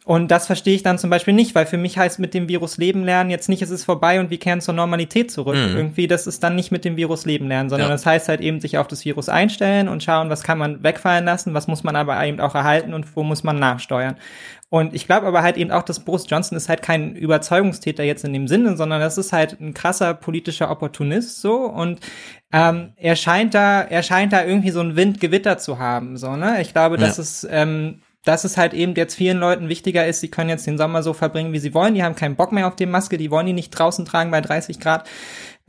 und 0.08 0.30
das 0.32 0.48
verstehe 0.48 0.74
ich 0.74 0.84
dann 0.84 0.98
zum 0.98 1.10
Beispiel 1.10 1.34
nicht, 1.34 1.54
weil 1.54 1.66
für 1.66 1.76
mich 1.78 1.98
heißt 1.98 2.18
mit 2.20 2.34
dem 2.34 2.48
Virus 2.48 2.78
leben 2.78 3.04
lernen 3.04 3.30
jetzt 3.30 3.50
nicht, 3.50 3.62
es 3.62 3.70
ist 3.70 3.84
vorbei 3.84 4.22
und 4.22 4.30
wir 4.30 4.40
kehren 4.40 4.62
zur 4.62 4.74
Normalität 4.74 5.30
zurück. 5.32 5.56
Mhm. 5.58 5.76
Irgendwie, 5.76 6.08
das 6.08 6.28
ist 6.28 6.42
dann 6.44 6.56
nicht 6.56 6.72
mit 6.72 6.86
dem 6.86 6.96
Virus 6.96 7.26
leben 7.26 7.50
lernen, 7.50 7.70
sondern 7.70 7.90
Ja. 7.90 7.94
das 7.94 8.06
heißt 8.06 8.30
halt 8.30 8.40
eben 8.40 8.62
sich 8.62 8.78
auf 8.78 8.88
das 8.88 9.04
Virus 9.04 9.28
einstellen 9.28 9.90
und 9.90 10.02
schauen, 10.04 10.30
was 10.30 10.44
kann 10.44 10.58
man 10.58 10.82
wegfallen 10.82 11.26
lassen, 11.26 11.54
was 11.54 11.68
muss 11.68 11.84
man 11.84 11.98
aber 11.98 12.26
eben 12.26 12.40
auch 12.40 12.56
erhalten 12.56 12.94
und 12.94 13.16
wo 13.18 13.24
muss 13.24 13.44
man 13.44 13.60
nachsteuern. 13.60 14.16
Und 14.70 14.94
ich 14.94 15.06
glaube 15.08 15.28
aber 15.28 15.44
halt 15.44 15.58
eben 15.58 15.72
auch, 15.72 15.84
dass 15.84 16.00
Boris 16.00 16.26
Johnson 16.30 16.58
ist 16.58 16.70
halt 16.70 16.82
kein 16.82 17.16
Überzeugungstäter 17.16 18.04
jetzt 18.04 18.24
in 18.24 18.32
dem 18.34 18.48
Sinne, 18.48 18.78
sondern 18.78 19.02
das 19.02 19.18
ist 19.18 19.34
halt 19.34 19.60
ein 19.60 19.74
krasser 19.74 20.14
politischer 20.14 20.72
Opportunist 20.72 21.42
so 21.42 21.66
und 21.66 22.00
ähm, 22.54 22.94
er 22.96 23.18
scheint 23.18 23.54
da, 23.54 23.82
er 23.82 24.04
scheint 24.04 24.32
da 24.32 24.44
irgendwie 24.46 24.72
so 24.72 24.80
ein 24.80 24.96
Windgewitter 24.96 25.58
zu 25.58 25.80
haben, 25.80 26.16
so 26.18 26.36
ne. 26.38 26.62
Ich 26.62 26.72
glaube, 26.74 26.98
dass 26.98 27.18
Ja. 27.18 27.24
es 27.24 27.48
ähm, 27.50 28.00
dass 28.28 28.44
es 28.44 28.58
halt 28.58 28.74
eben 28.74 28.94
jetzt 28.96 29.16
vielen 29.16 29.38
Leuten 29.38 29.70
wichtiger 29.70 30.06
ist, 30.06 30.20
sie 30.20 30.28
können 30.28 30.50
jetzt 30.50 30.68
den 30.68 30.78
Sommer 30.78 31.02
so 31.02 31.14
verbringen, 31.14 31.54
wie 31.54 31.60
sie 31.60 31.74
wollen. 31.74 31.96
Die 31.96 32.04
haben 32.04 32.16
keinen 32.16 32.36
Bock 32.36 32.52
mehr 32.52 32.68
auf 32.68 32.76
die 32.76 32.86
Maske, 32.86 33.18
die 33.18 33.32
wollen 33.32 33.46
die 33.46 33.54
nicht 33.54 33.72
draußen 33.72 34.06
tragen 34.06 34.32
bei 34.32 34.42
30 34.42 34.80
Grad. 34.80 35.08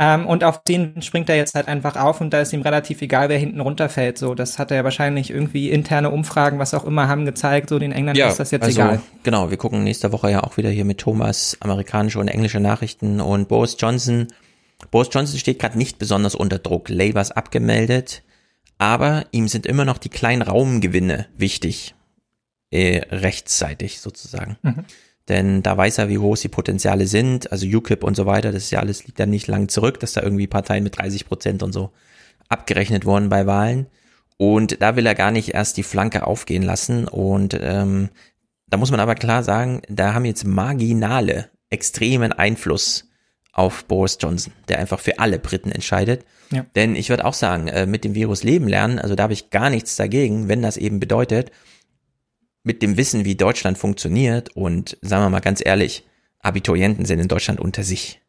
Ähm, 0.00 0.26
und 0.26 0.44
auf 0.44 0.62
den 0.62 1.02
springt 1.02 1.28
er 1.28 1.36
jetzt 1.36 1.54
halt 1.54 1.68
einfach 1.68 1.96
auf 1.96 2.20
und 2.20 2.30
da 2.30 2.40
ist 2.40 2.52
ihm 2.52 2.62
relativ 2.62 3.02
egal, 3.02 3.28
wer 3.28 3.38
hinten 3.38 3.60
runterfällt. 3.60 4.18
So, 4.18 4.34
das 4.34 4.58
hat 4.58 4.70
er 4.70 4.78
ja 4.78 4.84
wahrscheinlich 4.84 5.30
irgendwie 5.30 5.70
interne 5.70 6.10
Umfragen, 6.10 6.58
was 6.58 6.72
auch 6.74 6.84
immer, 6.84 7.08
haben 7.08 7.24
gezeigt. 7.24 7.68
So, 7.68 7.78
den 7.78 7.92
Engländern 7.92 8.28
ist 8.28 8.38
das 8.38 8.50
jetzt 8.52 8.64
also, 8.64 8.80
egal. 8.80 9.00
Genau, 9.24 9.50
wir 9.50 9.56
gucken 9.56 9.84
nächste 9.84 10.12
Woche 10.12 10.30
ja 10.30 10.44
auch 10.44 10.56
wieder 10.56 10.70
hier 10.70 10.84
mit 10.84 10.98
Thomas 10.98 11.56
amerikanische 11.60 12.20
und 12.20 12.28
englische 12.28 12.60
Nachrichten 12.60 13.20
und 13.20 13.48
Boris 13.48 13.76
Johnson. 13.78 14.28
Boris 14.92 15.08
Johnson 15.12 15.38
steht 15.38 15.58
gerade 15.58 15.76
nicht 15.76 15.98
besonders 15.98 16.36
unter 16.36 16.58
Druck. 16.58 16.88
Labour 16.88 17.22
ist 17.22 17.36
abgemeldet, 17.36 18.22
aber 18.78 19.26
ihm 19.32 19.48
sind 19.48 19.66
immer 19.66 19.84
noch 19.84 19.98
die 19.98 20.10
kleinen 20.10 20.42
Raumgewinne 20.42 21.26
wichtig. 21.36 21.96
Äh, 22.70 22.98
rechtzeitig 23.10 24.00
sozusagen. 24.00 24.58
Mhm. 24.62 24.84
Denn 25.28 25.62
da 25.62 25.76
weiß 25.76 25.98
er, 25.98 26.08
wie 26.08 26.18
hoch 26.18 26.36
die 26.36 26.48
Potenziale 26.48 27.06
sind. 27.06 27.50
Also 27.52 27.66
UKIP 27.66 28.02
und 28.02 28.14
so 28.14 28.26
weiter, 28.26 28.52
das 28.52 28.64
ist 28.64 28.70
ja 28.70 28.80
alles, 28.80 29.06
liegt 29.06 29.18
ja 29.18 29.26
nicht 29.26 29.46
lang 29.46 29.68
zurück, 29.68 30.00
dass 30.00 30.14
da 30.14 30.22
irgendwie 30.22 30.46
Parteien 30.46 30.84
mit 30.84 30.98
30 30.98 31.26
Prozent 31.26 31.62
und 31.62 31.72
so 31.72 31.90
abgerechnet 32.48 33.04
wurden 33.04 33.28
bei 33.28 33.46
Wahlen. 33.46 33.86
Und 34.38 34.80
da 34.82 34.96
will 34.96 35.06
er 35.06 35.14
gar 35.14 35.30
nicht 35.30 35.54
erst 35.54 35.76
die 35.76 35.82
Flanke 35.82 36.26
aufgehen 36.26 36.62
lassen. 36.62 37.08
Und 37.08 37.58
ähm, 37.60 38.10
da 38.68 38.76
muss 38.76 38.90
man 38.90 39.00
aber 39.00 39.14
klar 39.14 39.42
sagen, 39.42 39.82
da 39.88 40.14
haben 40.14 40.24
jetzt 40.24 40.44
marginale, 40.44 41.48
extremen 41.70 42.32
Einfluss 42.32 43.08
auf 43.52 43.84
Boris 43.86 44.18
Johnson, 44.20 44.52
der 44.68 44.78
einfach 44.78 45.00
für 45.00 45.18
alle 45.18 45.38
Briten 45.38 45.72
entscheidet. 45.72 46.24
Ja. 46.50 46.64
Denn 46.76 46.94
ich 46.94 47.10
würde 47.10 47.24
auch 47.24 47.34
sagen, 47.34 47.68
äh, 47.68 47.86
mit 47.86 48.04
dem 48.04 48.14
Virus 48.14 48.44
leben 48.44 48.68
lernen, 48.68 48.98
also 48.98 49.14
da 49.14 49.24
habe 49.24 49.32
ich 49.32 49.50
gar 49.50 49.68
nichts 49.68 49.96
dagegen, 49.96 50.48
wenn 50.48 50.62
das 50.62 50.76
eben 50.76 51.00
bedeutet, 51.00 51.50
mit 52.68 52.82
dem 52.82 52.98
Wissen, 52.98 53.24
wie 53.24 53.34
Deutschland 53.34 53.78
funktioniert 53.78 54.54
und 54.54 54.98
sagen 55.00 55.24
wir 55.24 55.30
mal 55.30 55.40
ganz 55.40 55.62
ehrlich, 55.64 56.04
Abiturienten 56.40 57.06
sind 57.06 57.18
in 57.18 57.26
Deutschland 57.26 57.60
unter 57.60 57.82
sich. 57.82 58.20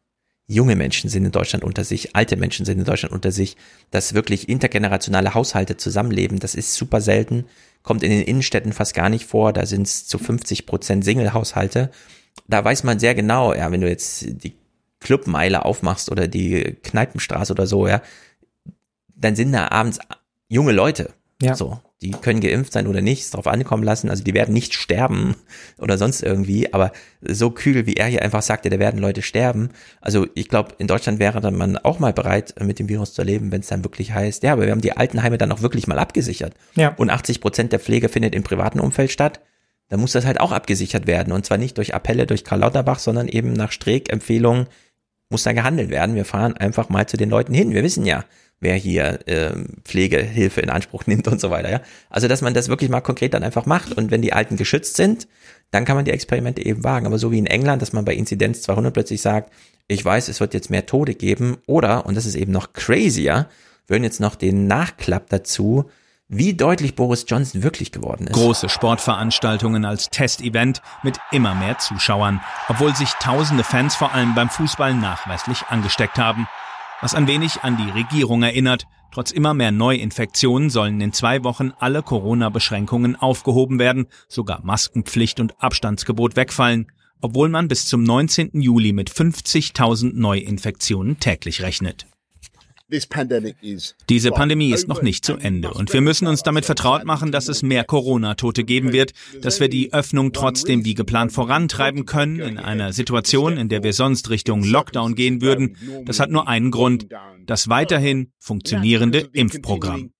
Junge 0.46 0.76
Menschen 0.76 1.10
sind 1.10 1.26
in 1.26 1.30
Deutschland 1.30 1.62
unter 1.62 1.84
sich, 1.84 2.16
alte 2.16 2.38
Menschen 2.38 2.64
sind 2.64 2.78
in 2.78 2.86
Deutschland 2.86 3.14
unter 3.14 3.32
sich, 3.32 3.58
dass 3.90 4.14
wirklich 4.14 4.48
intergenerationale 4.48 5.34
Haushalte 5.34 5.76
zusammenleben, 5.76 6.38
das 6.38 6.54
ist 6.54 6.72
super 6.72 7.02
selten, 7.02 7.44
kommt 7.82 8.02
in 8.02 8.10
den 8.10 8.22
Innenstädten 8.22 8.72
fast 8.72 8.94
gar 8.94 9.10
nicht 9.10 9.26
vor, 9.26 9.52
da 9.52 9.66
sind 9.66 9.86
es 9.86 10.06
zu 10.06 10.16
50 10.16 10.64
Prozent 10.64 11.04
Single-Haushalte. 11.04 11.90
Da 12.48 12.64
weiß 12.64 12.82
man 12.84 12.98
sehr 12.98 13.14
genau, 13.14 13.52
ja, 13.52 13.70
wenn 13.70 13.82
du 13.82 13.90
jetzt 13.90 14.24
die 14.42 14.54
Clubmeile 15.00 15.66
aufmachst 15.66 16.10
oder 16.10 16.28
die 16.28 16.78
Kneipenstraße 16.82 17.52
oder 17.52 17.66
so, 17.66 17.86
ja, 17.86 18.00
dann 19.14 19.36
sind 19.36 19.52
da 19.52 19.68
abends 19.68 19.98
junge 20.48 20.72
Leute. 20.72 21.12
Ja. 21.42 21.54
So, 21.54 21.78
die 22.02 22.12
können 22.12 22.40
geimpft 22.40 22.72
sein 22.72 22.86
oder 22.86 23.02
nicht, 23.02 23.22
es 23.22 23.30
drauf 23.30 23.46
ankommen 23.46 23.82
lassen. 23.82 24.08
Also 24.08 24.24
die 24.24 24.32
werden 24.32 24.54
nicht 24.54 24.72
sterben 24.72 25.36
oder 25.78 25.98
sonst 25.98 26.22
irgendwie. 26.22 26.72
Aber 26.72 26.92
so 27.20 27.50
kühl, 27.50 27.86
wie 27.86 27.94
er 27.94 28.06
hier 28.06 28.22
einfach 28.22 28.42
sagte, 28.42 28.70
da 28.70 28.78
werden 28.78 29.00
Leute 29.00 29.20
sterben. 29.20 29.70
Also 30.00 30.26
ich 30.34 30.48
glaube, 30.48 30.74
in 30.78 30.86
Deutschland 30.86 31.18
wäre 31.18 31.40
dann 31.40 31.56
man 31.56 31.76
auch 31.76 31.98
mal 31.98 32.14
bereit, 32.14 32.54
mit 32.60 32.78
dem 32.78 32.88
Virus 32.88 33.12
zu 33.12 33.22
leben, 33.22 33.52
wenn 33.52 33.60
es 33.60 33.66
dann 33.66 33.84
wirklich 33.84 34.12
heißt, 34.12 34.42
ja, 34.42 34.52
aber 34.52 34.64
wir 34.64 34.70
haben 34.70 34.80
die 34.80 34.96
Altenheime 34.96 35.36
dann 35.36 35.52
auch 35.52 35.60
wirklich 35.60 35.86
mal 35.86 35.98
abgesichert. 35.98 36.54
Ja. 36.74 36.94
Und 36.96 37.10
80 37.10 37.40
Prozent 37.40 37.72
der 37.72 37.80
Pflege 37.80 38.08
findet 38.08 38.34
im 38.34 38.44
privaten 38.44 38.80
Umfeld 38.80 39.10
statt. 39.10 39.40
Dann 39.88 40.00
muss 40.00 40.12
das 40.12 40.24
halt 40.24 40.40
auch 40.40 40.52
abgesichert 40.52 41.06
werden. 41.06 41.32
Und 41.32 41.44
zwar 41.44 41.58
nicht 41.58 41.76
durch 41.76 41.94
Appelle 41.94 42.26
durch 42.26 42.44
Karl 42.44 42.60
Lauterbach, 42.60 42.98
sondern 42.98 43.28
eben 43.28 43.52
nach 43.52 43.72
Streeck-Empfehlungen 43.72 44.68
muss 45.28 45.42
da 45.42 45.52
gehandelt 45.52 45.90
werden. 45.90 46.14
Wir 46.14 46.24
fahren 46.24 46.56
einfach 46.56 46.88
mal 46.88 47.06
zu 47.06 47.16
den 47.16 47.30
Leuten 47.30 47.52
hin. 47.54 47.72
Wir 47.72 47.82
wissen 47.82 48.06
ja, 48.06 48.24
wer 48.60 48.74
hier 48.74 49.26
äh, 49.26 49.52
Pflegehilfe 49.84 50.60
in 50.60 50.70
Anspruch 50.70 51.06
nimmt 51.06 51.26
und 51.28 51.40
so 51.40 51.50
weiter. 51.50 51.70
Ja? 51.70 51.80
Also, 52.08 52.28
dass 52.28 52.42
man 52.42 52.54
das 52.54 52.68
wirklich 52.68 52.90
mal 52.90 53.00
konkret 53.00 53.34
dann 53.34 53.42
einfach 53.42 53.66
macht. 53.66 53.96
Und 53.96 54.10
wenn 54.10 54.22
die 54.22 54.32
Alten 54.32 54.56
geschützt 54.56 54.96
sind, 54.96 55.26
dann 55.70 55.84
kann 55.84 55.96
man 55.96 56.04
die 56.04 56.10
Experimente 56.10 56.64
eben 56.64 56.84
wagen. 56.84 57.06
Aber 57.06 57.18
so 57.18 57.32
wie 57.32 57.38
in 57.38 57.46
England, 57.46 57.82
dass 57.82 57.92
man 57.92 58.04
bei 58.04 58.14
Inzidenz 58.14 58.62
200 58.62 58.92
plötzlich 58.92 59.22
sagt, 59.22 59.52
ich 59.88 60.04
weiß, 60.04 60.28
es 60.28 60.40
wird 60.40 60.54
jetzt 60.54 60.70
mehr 60.70 60.86
Tode 60.86 61.14
geben. 61.14 61.56
Oder, 61.66 62.06
und 62.06 62.16
das 62.16 62.26
ist 62.26 62.36
eben 62.36 62.52
noch 62.52 62.72
crazier, 62.72 63.48
wir 63.86 63.94
hören 63.94 64.04
jetzt 64.04 64.20
noch 64.20 64.36
den 64.36 64.68
Nachklapp 64.68 65.28
dazu, 65.30 65.90
wie 66.28 66.54
deutlich 66.54 66.94
Boris 66.94 67.24
Johnson 67.26 67.64
wirklich 67.64 67.90
geworden 67.90 68.28
ist. 68.28 68.34
Große 68.34 68.68
Sportveranstaltungen 68.68 69.84
als 69.84 70.10
Testevent 70.10 70.80
mit 71.02 71.18
immer 71.32 71.56
mehr 71.56 71.78
Zuschauern, 71.78 72.40
obwohl 72.68 72.94
sich 72.94 73.10
tausende 73.14 73.64
Fans 73.64 73.96
vor 73.96 74.14
allem 74.14 74.36
beim 74.36 74.48
Fußball 74.48 74.94
nachweislich 74.94 75.64
angesteckt 75.70 76.18
haben. 76.18 76.46
Was 77.02 77.14
ein 77.14 77.26
wenig 77.26 77.62
an 77.62 77.78
die 77.78 77.90
Regierung 77.90 78.42
erinnert. 78.42 78.86
Trotz 79.10 79.30
immer 79.30 79.54
mehr 79.54 79.72
Neuinfektionen 79.72 80.68
sollen 80.68 81.00
in 81.00 81.14
zwei 81.14 81.42
Wochen 81.44 81.72
alle 81.78 82.02
Corona-Beschränkungen 82.02 83.16
aufgehoben 83.16 83.78
werden, 83.78 84.06
sogar 84.28 84.62
Maskenpflicht 84.62 85.40
und 85.40 85.60
Abstandsgebot 85.62 86.36
wegfallen, 86.36 86.92
obwohl 87.22 87.48
man 87.48 87.68
bis 87.68 87.86
zum 87.86 88.02
19. 88.02 88.60
Juli 88.60 88.92
mit 88.92 89.10
50.000 89.10 90.12
Neuinfektionen 90.14 91.18
täglich 91.18 91.62
rechnet. 91.62 92.06
Diese 94.08 94.30
Pandemie 94.30 94.72
ist 94.72 94.88
noch 94.88 95.02
nicht 95.02 95.24
zu 95.24 95.36
Ende. 95.36 95.72
und 95.72 95.92
wir 95.92 96.00
müssen 96.00 96.26
uns 96.26 96.42
damit 96.42 96.64
vertraut 96.64 97.04
machen, 97.04 97.32
dass 97.32 97.48
es 97.48 97.62
mehr 97.62 97.84
Corona-Tote 97.84 98.64
geben 98.64 98.92
wird, 98.92 99.12
dass 99.40 99.60
wir 99.60 99.68
die 99.68 99.92
Öffnung 99.92 100.32
trotzdem 100.32 100.84
wie 100.84 100.94
geplant 100.94 101.32
vorantreiben 101.32 102.06
können 102.06 102.40
in 102.40 102.58
einer 102.58 102.92
Situation, 102.92 103.56
in 103.56 103.68
der 103.68 103.82
wir 103.82 103.92
sonst 103.92 104.30
Richtung 104.30 104.62
Lockdown 104.62 105.14
gehen 105.14 105.40
würden. 105.40 105.76
Das 106.04 106.20
hat 106.20 106.30
nur 106.30 106.48
einen 106.48 106.70
Grund, 106.70 107.06
das 107.46 107.68
weiterhin 107.68 108.32
funktionierende 108.38 109.28
Impfprogramm. 109.32 110.12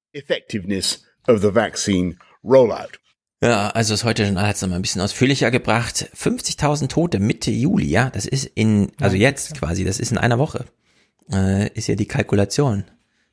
Ja, 3.42 3.70
also 3.70 3.94
das 3.94 4.04
heute 4.04 4.24
Journal 4.24 4.46
hat 4.46 4.56
es 4.56 4.62
nochmal 4.62 4.78
ein 4.78 4.82
bisschen 4.82 5.00
ausführlicher 5.00 5.50
gebracht. 5.50 6.10
50.000 6.14 6.88
Tote 6.88 7.20
Mitte 7.20 7.50
Juli, 7.50 7.86
ja, 7.86 8.10
das 8.10 8.26
ist 8.26 8.44
in, 8.54 8.92
also 9.00 9.16
jetzt 9.16 9.58
quasi, 9.58 9.84
das 9.84 9.98
ist 9.98 10.12
in 10.12 10.18
einer 10.18 10.38
Woche 10.38 10.66
äh, 11.32 11.68
ist 11.74 11.86
ja 11.88 11.94
die 11.94 12.06
Kalkulation. 12.06 12.84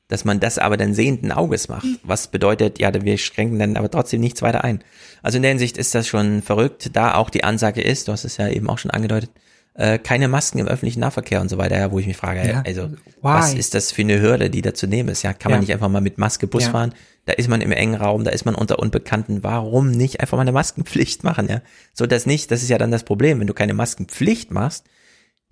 Dass 0.08 0.24
man 0.24 0.40
das 0.40 0.56
aber 0.56 0.78
dann 0.78 0.94
sehenden 0.94 1.32
Auges 1.32 1.68
macht. 1.68 1.86
Was 2.02 2.28
bedeutet, 2.28 2.78
ja, 2.78 2.90
wir 2.94 3.18
schränken 3.18 3.58
dann 3.58 3.76
aber 3.76 3.90
trotzdem 3.90 4.20
nichts 4.22 4.40
weiter 4.40 4.64
ein. 4.64 4.82
Also 5.22 5.36
in 5.36 5.42
der 5.42 5.50
Hinsicht 5.50 5.76
ist 5.76 5.94
das 5.94 6.06
schon 6.08 6.40
verrückt, 6.40 6.90
da 6.94 7.14
auch 7.16 7.28
die 7.28 7.44
Ansage 7.44 7.82
ist, 7.82 8.08
du 8.08 8.12
hast 8.12 8.24
es 8.24 8.38
ja 8.38 8.48
eben 8.48 8.70
auch 8.70 8.78
schon 8.78 8.90
angedeutet, 8.90 9.30
äh, 9.74 9.98
keine 9.98 10.26
Masken 10.28 10.60
im 10.60 10.66
öffentlichen 10.66 11.00
Nahverkehr 11.00 11.42
und 11.42 11.50
so 11.50 11.58
weiter, 11.58 11.76
ja, 11.78 11.92
wo 11.92 11.98
ich 11.98 12.06
mich 12.06 12.16
frage, 12.16 12.40
Ja. 12.48 12.62
also 12.66 12.84
Why? 12.88 12.94
was 13.20 13.52
ist 13.52 13.74
das 13.74 13.92
für 13.92 14.00
eine 14.00 14.18
Hürde, 14.20 14.48
die 14.48 14.62
da 14.62 14.72
zu 14.72 14.86
nehmen 14.86 15.10
ist? 15.10 15.22
Ja, 15.24 15.34
kann 15.34 15.50
man 15.52 15.58
Ja. 15.58 15.60
nicht 15.60 15.72
einfach 15.74 15.90
mal 15.90 16.00
mit 16.00 16.16
Maske 16.16 16.46
Bus 16.46 16.68
fahren? 16.68 16.94
Da 17.26 17.34
ist 17.34 17.48
man 17.50 17.60
im 17.60 17.70
engen 17.72 17.94
Raum, 17.94 18.24
da 18.24 18.30
ist 18.30 18.46
man 18.46 18.54
unter 18.54 18.78
Unbekannten. 18.78 19.42
Warum 19.44 19.90
nicht 19.90 20.20
einfach 20.20 20.38
mal 20.38 20.42
eine 20.42 20.52
Maskenpflicht 20.52 21.22
machen, 21.24 21.48
ja? 21.50 21.60
So 21.92 22.06
das 22.06 22.24
nicht, 22.24 22.50
das 22.50 22.62
ist 22.62 22.70
ja 22.70 22.78
dann 22.78 22.90
das 22.90 23.04
Problem, 23.04 23.40
wenn 23.40 23.46
du 23.46 23.52
keine 23.54 23.74
Maskenpflicht 23.74 24.50
machst, 24.52 24.86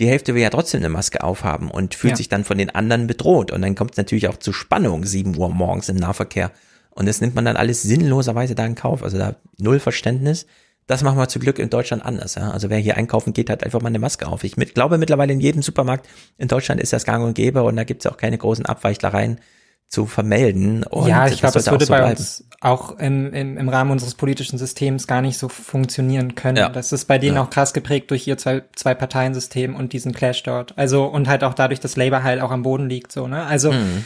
die 0.01 0.09
Hälfte 0.09 0.34
will 0.34 0.42
ja 0.42 0.51
trotzdem 0.51 0.80
eine 0.80 0.88
Maske 0.88 1.22
aufhaben 1.22 1.70
und 1.70 1.94
fühlt 1.94 2.12
Ja. 2.12 2.16
sich 2.16 2.28
dann 2.28 2.44
von 2.44 2.59
den 2.59 2.70
anderen 2.74 3.07
bedroht. 3.07 3.51
Und 3.51 3.62
dann 3.62 3.74
kommt 3.74 3.92
es 3.92 3.97
natürlich 3.97 4.28
auch 4.28 4.36
zu 4.36 4.53
Spannung, 4.53 5.05
7 5.05 5.36
Uhr 5.36 5.49
morgens 5.49 5.88
im 5.88 5.97
Nahverkehr. 5.97 6.53
Und 6.90 7.07
das 7.07 7.20
nimmt 7.20 7.34
man 7.34 7.44
dann 7.44 7.57
alles 7.57 7.82
sinnloserweise 7.82 8.55
da 8.55 8.64
in 8.66 8.74
Kauf. 8.74 9.03
Also 9.03 9.18
da 9.18 9.36
null 9.59 9.78
Verständnis. 9.80 10.47
Das 10.86 11.03
machen 11.03 11.18
wir 11.18 11.28
zum 11.28 11.42
Glück 11.42 11.59
in 11.59 11.68
Deutschland 11.68 12.05
anders. 12.05 12.36
Ja? 12.36 12.51
Also 12.53 12.70
wer 12.70 12.78
hier 12.78 12.97
einkaufen 12.97 13.32
geht, 13.32 13.51
hat 13.51 13.64
einfach 13.64 13.80
mal 13.82 13.88
eine 13.88 13.99
Maske 13.99 14.28
auf. 14.28 14.44
Ich 14.44 14.57
mit, 14.57 14.74
glaube 14.74 14.99
mittlerweile 14.99 15.32
in 15.32 15.40
jedem 15.40 15.62
Supermarkt 15.62 16.07
in 16.38 16.49
Deutschland 16.49 16.80
ist 16.80 16.92
das 16.92 17.05
gang 17.05 17.24
und 17.24 17.34
gäbe 17.34 17.62
und 17.64 17.76
da 17.76 17.84
gibt 17.84 18.05
es 18.05 18.11
auch 18.11 18.16
keine 18.16 18.38
großen 18.38 18.64
Abweichlereien 18.66 19.40
zu 19.88 20.07
vermelden. 20.07 20.84
Und 20.84 21.09
ja, 21.09 21.26
ich 21.26 21.38
glaube, 21.40 21.55
das 21.55 21.64
sollte 21.64 21.80
würde 21.80 21.84
auch 21.84 21.86
so 21.86 21.92
bei 21.92 21.99
bleiben. 21.99 22.16
uns 22.18 22.44
auch 22.66 22.98
im, 22.98 23.32
im, 23.32 23.56
im 23.56 23.68
Rahmen 23.68 23.90
unseres 23.90 24.14
politischen 24.14 24.58
Systems 24.58 25.06
gar 25.06 25.20
nicht 25.22 25.38
so 25.38 25.48
funktionieren 25.48 26.34
können. 26.34 26.56
Ja. 26.58 26.68
Das 26.68 26.92
ist 26.92 27.06
bei 27.06 27.18
denen 27.18 27.36
Ja. 27.36 27.42
auch 27.42 27.50
krass 27.50 27.72
geprägt 27.72 28.10
durch 28.10 28.26
ihr 28.26 28.36
zwei, 28.38 28.62
zwei 28.74 28.94
Parteiensystem 28.94 29.74
und 29.74 29.92
diesen 29.92 30.12
Clash 30.12 30.42
dort. 30.42 30.72
Also 30.76 31.04
und 31.04 31.28
halt 31.28 31.44
auch 31.44 31.54
dadurch, 31.54 31.80
dass 31.80 31.96
Labour 31.96 32.22
halt 32.22 32.40
auch 32.40 32.50
am 32.50 32.62
Boden 32.62 32.88
liegt, 32.88 33.12
so, 33.12 33.28
ne? 33.28 33.44
Also 33.44 33.72
Mhm. 33.72 34.04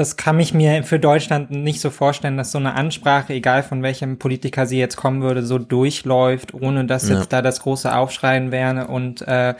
Das 0.00 0.16
kann 0.16 0.40
ich 0.40 0.54
mir 0.54 0.82
für 0.82 0.98
Deutschland 0.98 1.50
nicht 1.50 1.80
so 1.80 1.90
vorstellen, 1.90 2.36
dass 2.36 2.50
so 2.50 2.58
eine 2.58 2.74
Ansprache, 2.74 3.34
egal 3.34 3.62
von 3.62 3.82
welchem 3.82 4.18
Politiker 4.18 4.66
sie 4.66 4.78
jetzt 4.78 4.96
kommen 4.96 5.22
würde, 5.22 5.44
so 5.44 5.58
durchläuft, 5.58 6.54
ohne 6.54 6.86
dass 6.86 7.08
Ja. 7.08 7.18
jetzt 7.18 7.32
da 7.32 7.42
das 7.42 7.60
große 7.60 7.94
Aufschreien 7.94 8.50
wäre 8.50 8.88
und, 8.88 9.22
äh, 9.28 9.54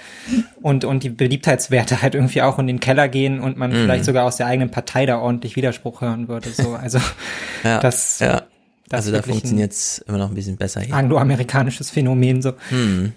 und, 0.63 0.85
und 0.85 1.03
die 1.03 1.11
Beliebtheitswerte 1.11 2.03
halt 2.03 2.15
irgendwie 2.15 2.43
auch 2.43 2.59
in 2.59 2.67
den 2.67 2.81
Keller 2.81 3.09
gehen 3.09 3.39
und 3.41 3.57
man 3.57 3.71
Mhm. 3.71 3.75
vielleicht 3.83 4.05
sogar 4.05 4.25
aus 4.25 4.37
der 4.37 4.47
eigenen 4.47 4.71
Partei 4.71 5.07
da 5.07 5.19
ordentlich 5.19 5.55
Widerspruch 5.57 6.01
hören 6.01 6.27
würde. 6.29 6.49
So, 6.51 6.75
also 6.75 6.99
Ja, 7.65 7.79
das, 7.81 8.19
ja. 8.21 8.43
das 8.89 9.07
also 9.07 9.13
da 9.13 9.23
funktioniert 9.23 9.73
es 9.73 9.99
immer 10.09 10.19
noch 10.19 10.31
ein 10.31 10.35
bisschen 10.35 10.57
besser 10.57 10.81
hier. 10.81 10.95
angloamerikanisches 10.95 11.91
Phänomen 11.91 12.43
so. 12.43 12.53
Hm. 12.71 13.13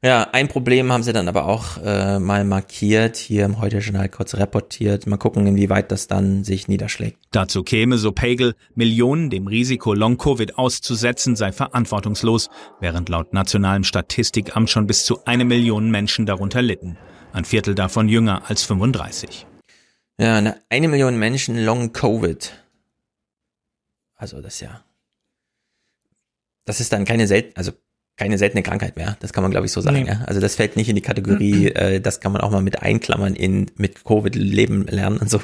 Ja, 0.00 0.28
ein 0.30 0.46
Problem 0.46 0.92
haben 0.92 1.02
sie 1.02 1.12
dann 1.12 1.26
aber 1.26 1.46
auch 1.46 1.76
äh, 1.84 2.20
mal 2.20 2.44
markiert, 2.44 3.16
hier 3.16 3.44
im 3.44 3.60
Heute-Journal 3.60 4.08
kurz 4.08 4.36
reportiert. 4.36 5.08
Mal 5.08 5.16
gucken, 5.16 5.44
inwieweit 5.48 5.90
das 5.90 6.06
dann 6.06 6.44
sich 6.44 6.68
niederschlägt. 6.68 7.18
Dazu 7.32 7.64
käme, 7.64 7.98
so 7.98 8.12
Pagel, 8.12 8.54
Millionen 8.76 9.28
dem 9.28 9.48
Risiko 9.48 9.94
Long-Covid 9.94 10.56
auszusetzen, 10.56 11.34
sei 11.34 11.50
verantwortungslos, 11.50 12.48
während 12.78 13.08
laut 13.08 13.32
nationalem 13.32 13.82
Statistikamt 13.82 14.70
schon 14.70 14.86
bis 14.86 15.04
zu 15.04 15.24
eine 15.24 15.44
Million 15.44 15.90
Menschen 15.90 16.26
darunter 16.26 16.62
litten. 16.62 16.96
Ein 17.32 17.44
Viertel 17.44 17.74
davon 17.74 18.08
jünger 18.08 18.48
als 18.48 18.62
35. 18.62 19.46
Ja, 20.20 20.36
eine, 20.36 20.62
eine 20.68 20.86
Million 20.86 21.18
Menschen 21.18 21.58
Long 21.64 21.92
Covid. 21.92 22.52
Also 24.14 24.40
das 24.40 24.54
ist 24.54 24.60
ja. 24.60 24.84
Das 26.64 26.78
ist 26.78 26.92
dann 26.92 27.04
keine 27.04 27.26
selten, 27.26 27.56
also 27.56 27.72
keine 28.18 28.36
seltene 28.36 28.62
Krankheit 28.62 28.96
mehr. 28.96 29.16
Das 29.20 29.32
kann 29.32 29.42
man, 29.42 29.50
glaube 29.52 29.66
ich, 29.66 29.72
so 29.72 29.80
sagen. 29.80 30.02
Nee. 30.02 30.08
Ja? 30.08 30.20
Also 30.26 30.40
das 30.40 30.56
fällt 30.56 30.76
nicht 30.76 30.88
in 30.88 30.96
die 30.96 31.00
Kategorie, 31.02 31.68
äh, 31.68 32.00
das 32.00 32.20
kann 32.20 32.32
man 32.32 32.40
auch 32.40 32.50
mal 32.50 32.60
mit 32.62 32.82
einklammern 32.82 33.34
in 33.34 33.70
mit 33.76 34.04
Covid 34.04 34.34
leben 34.34 34.86
lernen 34.88 35.18
und 35.18 35.30
so. 35.30 35.40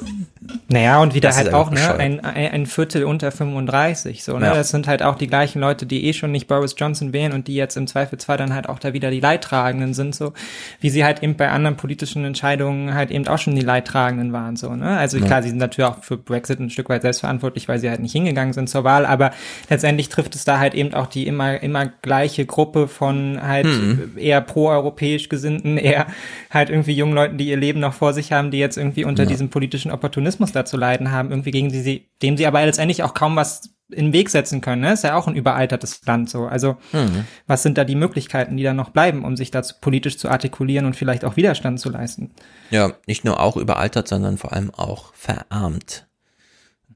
Naja, 0.68 1.00
und 1.00 1.14
wieder 1.14 1.28
Das 1.28 1.38
halt 1.38 1.54
auch, 1.54 1.70
ne, 1.70 1.94
ein, 1.94 2.20
ein 2.24 2.66
Viertel 2.66 3.04
unter 3.04 3.30
35, 3.30 4.24
so, 4.24 4.38
ne, 4.38 4.46
Ja. 4.46 4.54
das 4.54 4.70
sind 4.70 4.86
halt 4.88 5.02
auch 5.02 5.14
die 5.16 5.26
gleichen 5.28 5.60
Leute, 5.60 5.86
die 5.86 6.04
eh 6.06 6.12
schon 6.12 6.32
nicht 6.32 6.48
Boris 6.48 6.74
Johnson 6.76 7.12
wählen 7.12 7.32
und 7.32 7.48
die 7.48 7.54
jetzt 7.54 7.76
im 7.76 7.86
Zweifelsfall 7.86 8.36
dann 8.36 8.52
halt 8.54 8.68
auch 8.68 8.78
da 8.78 8.92
wieder 8.92 9.10
die 9.10 9.20
Leidtragenden 9.20 9.94
sind, 9.94 10.14
so, 10.14 10.32
wie 10.80 10.90
sie 10.90 11.04
halt 11.04 11.22
eben 11.22 11.36
bei 11.36 11.48
anderen 11.50 11.76
politischen 11.76 12.24
Entscheidungen 12.24 12.94
halt 12.94 13.10
eben 13.10 13.26
auch 13.28 13.38
schon 13.38 13.54
die 13.54 13.62
Leidtragenden 13.62 14.32
waren, 14.32 14.56
so, 14.56 14.74
ne, 14.74 14.98
also 14.98 15.16
Ja. 15.18 15.24
klar, 15.26 15.42
sie 15.42 15.48
sind 15.50 15.58
natürlich 15.58 15.88
auch 15.90 16.02
für 16.02 16.16
Brexit 16.18 16.58
ein 16.60 16.70
Stück 16.70 16.88
weit 16.88 17.02
selbstverantwortlich, 17.02 17.68
weil 17.68 17.78
sie 17.78 17.88
halt 17.88 18.00
nicht 18.00 18.12
hingegangen 18.12 18.52
sind 18.52 18.68
zur 18.68 18.84
Wahl, 18.84 19.06
aber 19.06 19.30
letztendlich 19.70 20.08
trifft 20.08 20.34
es 20.34 20.44
da 20.44 20.58
halt 20.58 20.74
eben 20.74 20.92
auch 20.92 21.06
die 21.06 21.26
immer, 21.26 21.62
immer 21.62 21.86
gleiche 22.02 22.44
Gruppe 22.46 22.63
von 22.88 23.38
halt 23.42 23.66
Mhm. 23.66 24.12
eher 24.16 24.40
pro-europäisch 24.40 25.28
gesinnten, 25.28 25.76
eher 25.78 26.06
halt 26.50 26.70
irgendwie 26.70 26.92
jungen 26.94 27.14
Leuten, 27.14 27.38
die 27.38 27.48
ihr 27.48 27.56
Leben 27.56 27.80
noch 27.80 27.94
vor 27.94 28.12
sich 28.12 28.32
haben, 28.32 28.50
die 28.50 28.58
jetzt 28.58 28.76
irgendwie 28.76 29.04
unter 29.04 29.22
Ja. 29.24 29.28
diesem 29.28 29.50
politischen 29.50 29.90
Opportunismus 29.90 30.52
da 30.52 30.64
zu 30.64 30.76
leiden 30.76 31.10
haben, 31.12 31.30
irgendwie 31.30 31.50
gegen 31.50 31.70
die 31.70 31.80
sie, 31.80 32.08
dem 32.22 32.36
sie 32.36 32.46
aber 32.46 32.64
letztendlich 32.64 33.02
auch 33.02 33.14
kaum 33.14 33.36
was 33.36 33.70
in 33.92 34.06
den 34.06 34.12
Weg 34.14 34.30
setzen 34.30 34.62
können. 34.62 34.80
Ne? 34.80 34.94
Ist 34.94 35.04
ja 35.04 35.14
auch 35.14 35.26
ein 35.28 35.36
überaltertes 35.36 36.00
Land 36.06 36.30
so. 36.30 36.46
Also 36.46 36.76
Mhm. 36.92 37.26
was 37.46 37.62
sind 37.62 37.76
da 37.76 37.84
die 37.84 37.94
Möglichkeiten, 37.94 38.56
die 38.56 38.62
da 38.62 38.72
noch 38.72 38.88
bleiben, 38.90 39.24
um 39.24 39.36
sich 39.36 39.50
dazu 39.50 39.74
politisch 39.80 40.16
zu 40.16 40.28
artikulieren 40.30 40.86
und 40.86 40.96
vielleicht 40.96 41.24
auch 41.24 41.36
Widerstand 41.36 41.78
zu 41.78 41.90
leisten? 41.90 42.30
Ja, 42.70 42.92
nicht 43.06 43.24
nur 43.24 43.40
auch 43.40 43.56
überaltert, 43.58 44.08
sondern 44.08 44.38
vor 44.38 44.52
allem 44.54 44.70
auch 44.74 45.12
verarmt. 45.14 46.06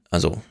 Also 0.09 0.41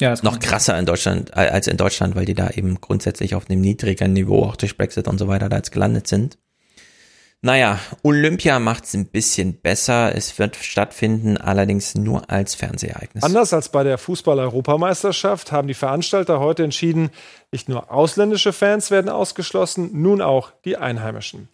Ja, 0.00 0.10
das 0.10 0.22
noch 0.22 0.38
krasser 0.38 0.78
in 0.78 0.86
Deutschland 0.86 1.30
äh, 1.30 1.48
als 1.48 1.66
in 1.66 1.76
Deutschland, 1.76 2.14
weil 2.14 2.24
die 2.24 2.34
da 2.34 2.50
eben 2.50 2.80
grundsätzlich 2.80 3.34
auf 3.34 3.50
einem 3.50 3.60
niedrigeren 3.60 4.12
Niveau 4.12 4.44
auch 4.44 4.56
durch 4.56 4.76
Brexit 4.76 5.08
und 5.08 5.18
so 5.18 5.26
weiter 5.26 5.48
da 5.48 5.56
jetzt 5.56 5.72
gelandet 5.72 6.06
sind. 6.06 6.38
Naja, 7.40 7.78
Olympia 8.02 8.58
macht's 8.58 8.94
ein 8.94 9.06
bisschen 9.06 9.60
besser. 9.60 10.12
Es 10.14 10.40
wird 10.40 10.56
stattfinden, 10.56 11.36
allerdings 11.36 11.94
nur 11.94 12.28
als 12.30 12.56
Fernsehereignis. 12.56 13.22
Anders 13.22 13.52
als 13.52 13.68
bei 13.68 13.84
der 13.84 13.96
Fußball-Europameisterschaft 13.96 15.52
haben 15.52 15.68
die 15.68 15.74
Veranstalter 15.74 16.40
heute 16.40 16.64
entschieden, 16.64 17.10
nicht 17.52 17.68
nur 17.68 17.92
ausländische 17.92 18.52
Fans 18.52 18.90
werden 18.90 19.08
ausgeschlossen, 19.08 19.90
nun 19.92 20.20
auch 20.20 20.50
die 20.64 20.76
einheimischen. 20.76 21.48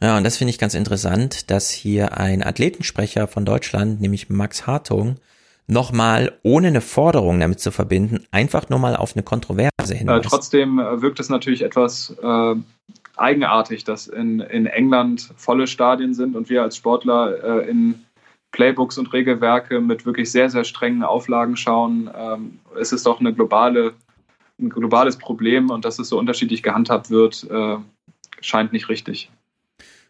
Ja, 0.00 0.16
und 0.16 0.24
das 0.24 0.38
finde 0.38 0.50
ich 0.50 0.58
ganz 0.58 0.72
interessant, 0.72 1.50
dass 1.50 1.70
hier 1.70 2.16
ein 2.16 2.42
Athletensprecher 2.42 3.28
von 3.28 3.44
Deutschland, 3.44 4.00
nämlich 4.00 4.30
Max 4.30 4.66
Hartung, 4.66 5.16
nochmal 5.66 6.38
ohne 6.42 6.68
eine 6.68 6.80
Forderung 6.80 7.40
damit 7.40 7.60
zu 7.60 7.70
verbinden, 7.70 8.24
einfach 8.30 8.68
nur 8.68 8.78
mal 8.78 8.96
auf 8.96 9.14
eine 9.14 9.22
Kontroverse 9.22 9.70
Äh, 9.94 9.96
hinweist. 9.96 10.28
trotzdem 10.28 10.78
äh, 10.78 11.00
wirkt 11.02 11.20
es 11.20 11.28
natürlich 11.28 11.62
etwas 11.62 12.14
äh, 12.22 12.54
eigenartig, 13.16 13.84
dass 13.84 14.06
in, 14.06 14.40
in 14.40 14.66
England 14.66 15.30
volle 15.36 15.66
Stadien 15.66 16.14
sind 16.14 16.34
und 16.36 16.48
wir 16.50 16.62
als 16.62 16.76
Sportler 16.76 17.62
äh, 17.62 17.70
in 17.70 18.02
Playbooks 18.52 18.98
und 18.98 19.12
Regelwerke 19.12 19.80
mit 19.80 20.04
wirklich 20.04 20.30
sehr, 20.30 20.50
sehr 20.50 20.64
strengen 20.64 21.02
Auflagen 21.02 21.56
schauen. 21.56 22.10
Ähm, 22.14 22.58
es 22.78 22.92
ist 22.92 23.06
doch 23.06 23.20
eine 23.20 23.32
globale, 23.32 23.94
ein 24.60 24.68
globales 24.68 25.16
Problem 25.16 25.70
und 25.70 25.84
dass 25.84 25.98
es 25.98 26.08
so 26.08 26.18
unterschiedlich 26.18 26.62
gehandhabt 26.62 27.08
wird, 27.10 27.46
äh, 27.50 27.76
scheint 28.40 28.72
nicht 28.72 28.88
richtig. 28.90 29.30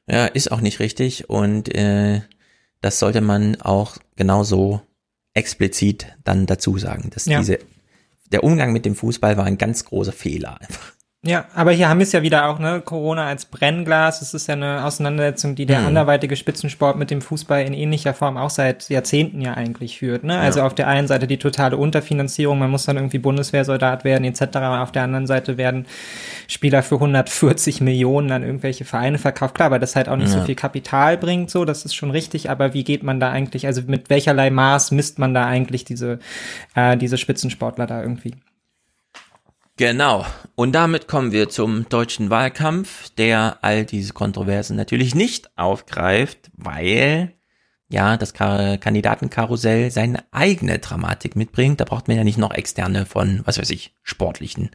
Ja, 0.08 0.26
ist 0.26 0.50
auch 0.50 0.60
nicht 0.60 0.80
richtig 0.80 1.30
und 1.30 1.72
äh, 1.72 2.22
das 2.80 2.98
sollte 2.98 3.20
man 3.20 3.60
auch 3.60 3.96
genauso 4.16 4.82
explizit 5.34 6.06
dann 6.24 6.46
dazu 6.46 6.78
sagen, 6.78 7.10
dass 7.10 7.26
Ja. 7.26 7.38
diese 7.38 7.58
der 8.32 8.44
Umgang 8.44 8.72
mit 8.72 8.84
dem 8.86 8.94
Fußball 8.94 9.36
war 9.36 9.44
ein 9.44 9.58
ganz 9.58 9.84
großer 9.84 10.12
Fehler 10.12 10.58
einfach. 10.60 10.94
Ja, 11.24 11.44
aber 11.54 11.70
hier 11.70 11.88
haben 11.88 11.98
wir 12.00 12.02
es 12.02 12.10
ja 12.10 12.22
wieder 12.22 12.48
auch, 12.48 12.58
ne, 12.58 12.80
Corona 12.84 13.26
als 13.28 13.44
Brennglas. 13.44 14.22
Es 14.22 14.34
ist 14.34 14.48
ja 14.48 14.54
eine 14.54 14.84
Auseinandersetzung, 14.84 15.54
die 15.54 15.66
der 15.66 15.78
Mhm. 15.78 15.86
anderweitige 15.86 16.34
Spitzensport 16.34 16.98
mit 16.98 17.12
dem 17.12 17.20
Fußball 17.20 17.62
in 17.62 17.74
ähnlicher 17.74 18.12
Form 18.12 18.36
auch 18.36 18.50
seit 18.50 18.88
Jahrzehnten 18.88 19.40
ja 19.40 19.54
eigentlich 19.54 20.00
führt, 20.00 20.24
ne? 20.24 20.36
Also 20.40 20.58
Ja. 20.58 20.66
auf 20.66 20.74
der 20.74 20.88
einen 20.88 21.06
Seite 21.06 21.28
die 21.28 21.36
totale 21.38 21.76
Unterfinanzierung, 21.76 22.58
man 22.58 22.72
muss 22.72 22.86
dann 22.86 22.96
irgendwie 22.96 23.20
Bundeswehrsoldat 23.20 24.02
werden 24.02 24.24
etc. 24.24 24.40
Und 24.72 24.78
auf 24.80 24.90
der 24.90 25.04
anderen 25.04 25.28
Seite 25.28 25.56
werden 25.58 25.86
Spieler 26.48 26.82
für 26.82 26.98
140 26.98 27.80
Millionen 27.80 28.32
an 28.32 28.42
irgendwelche 28.42 28.84
Vereine 28.84 29.18
verkauft. 29.18 29.54
Klar, 29.54 29.70
weil 29.70 29.78
das 29.78 29.94
halt 29.94 30.08
auch 30.08 30.16
nicht 30.16 30.30
so 30.32 30.38
Ja. 30.40 30.44
viel 30.44 30.56
Kapital 30.56 31.16
bringt, 31.18 31.52
so, 31.52 31.64
das 31.64 31.84
ist 31.84 31.94
schon 31.94 32.10
richtig, 32.10 32.50
aber 32.50 32.74
wie 32.74 32.82
geht 32.82 33.04
man 33.04 33.20
da 33.20 33.30
eigentlich, 33.30 33.66
also 33.68 33.82
mit 33.86 34.10
welcherlei 34.10 34.50
Maß 34.50 34.90
misst 34.90 35.20
man 35.20 35.34
da 35.34 35.46
eigentlich 35.46 35.84
diese, 35.84 36.18
äh, 36.74 36.96
diese 36.96 37.16
Spitzensportler 37.16 37.86
da 37.86 38.02
irgendwie? 38.02 38.34
Genau. 39.82 40.24
Und 40.54 40.76
damit 40.76 41.08
kommen 41.08 41.32
wir 41.32 41.48
zum 41.48 41.88
deutschen 41.88 42.30
Wahlkampf, 42.30 43.10
der 43.18 43.58
all 43.62 43.84
diese 43.84 44.12
Kontroversen 44.12 44.76
natürlich 44.76 45.16
nicht 45.16 45.50
aufgreift, 45.58 46.52
weil 46.56 47.32
ja 47.88 48.16
das 48.16 48.32
Ka 48.32 48.76
Kandidatenkarussell 48.76 49.90
seine 49.90 50.22
eigene 50.30 50.78
Dramatik 50.78 51.34
mitbringt. 51.34 51.80
Da 51.80 51.84
braucht 51.84 52.06
man 52.06 52.16
ja 52.16 52.22
nicht 52.22 52.38
noch 52.38 52.54
externe 52.54 53.06
von, 53.06 53.40
was 53.44 53.58
weiß 53.58 53.70
ich, 53.70 53.92
sportlichen 54.04 54.70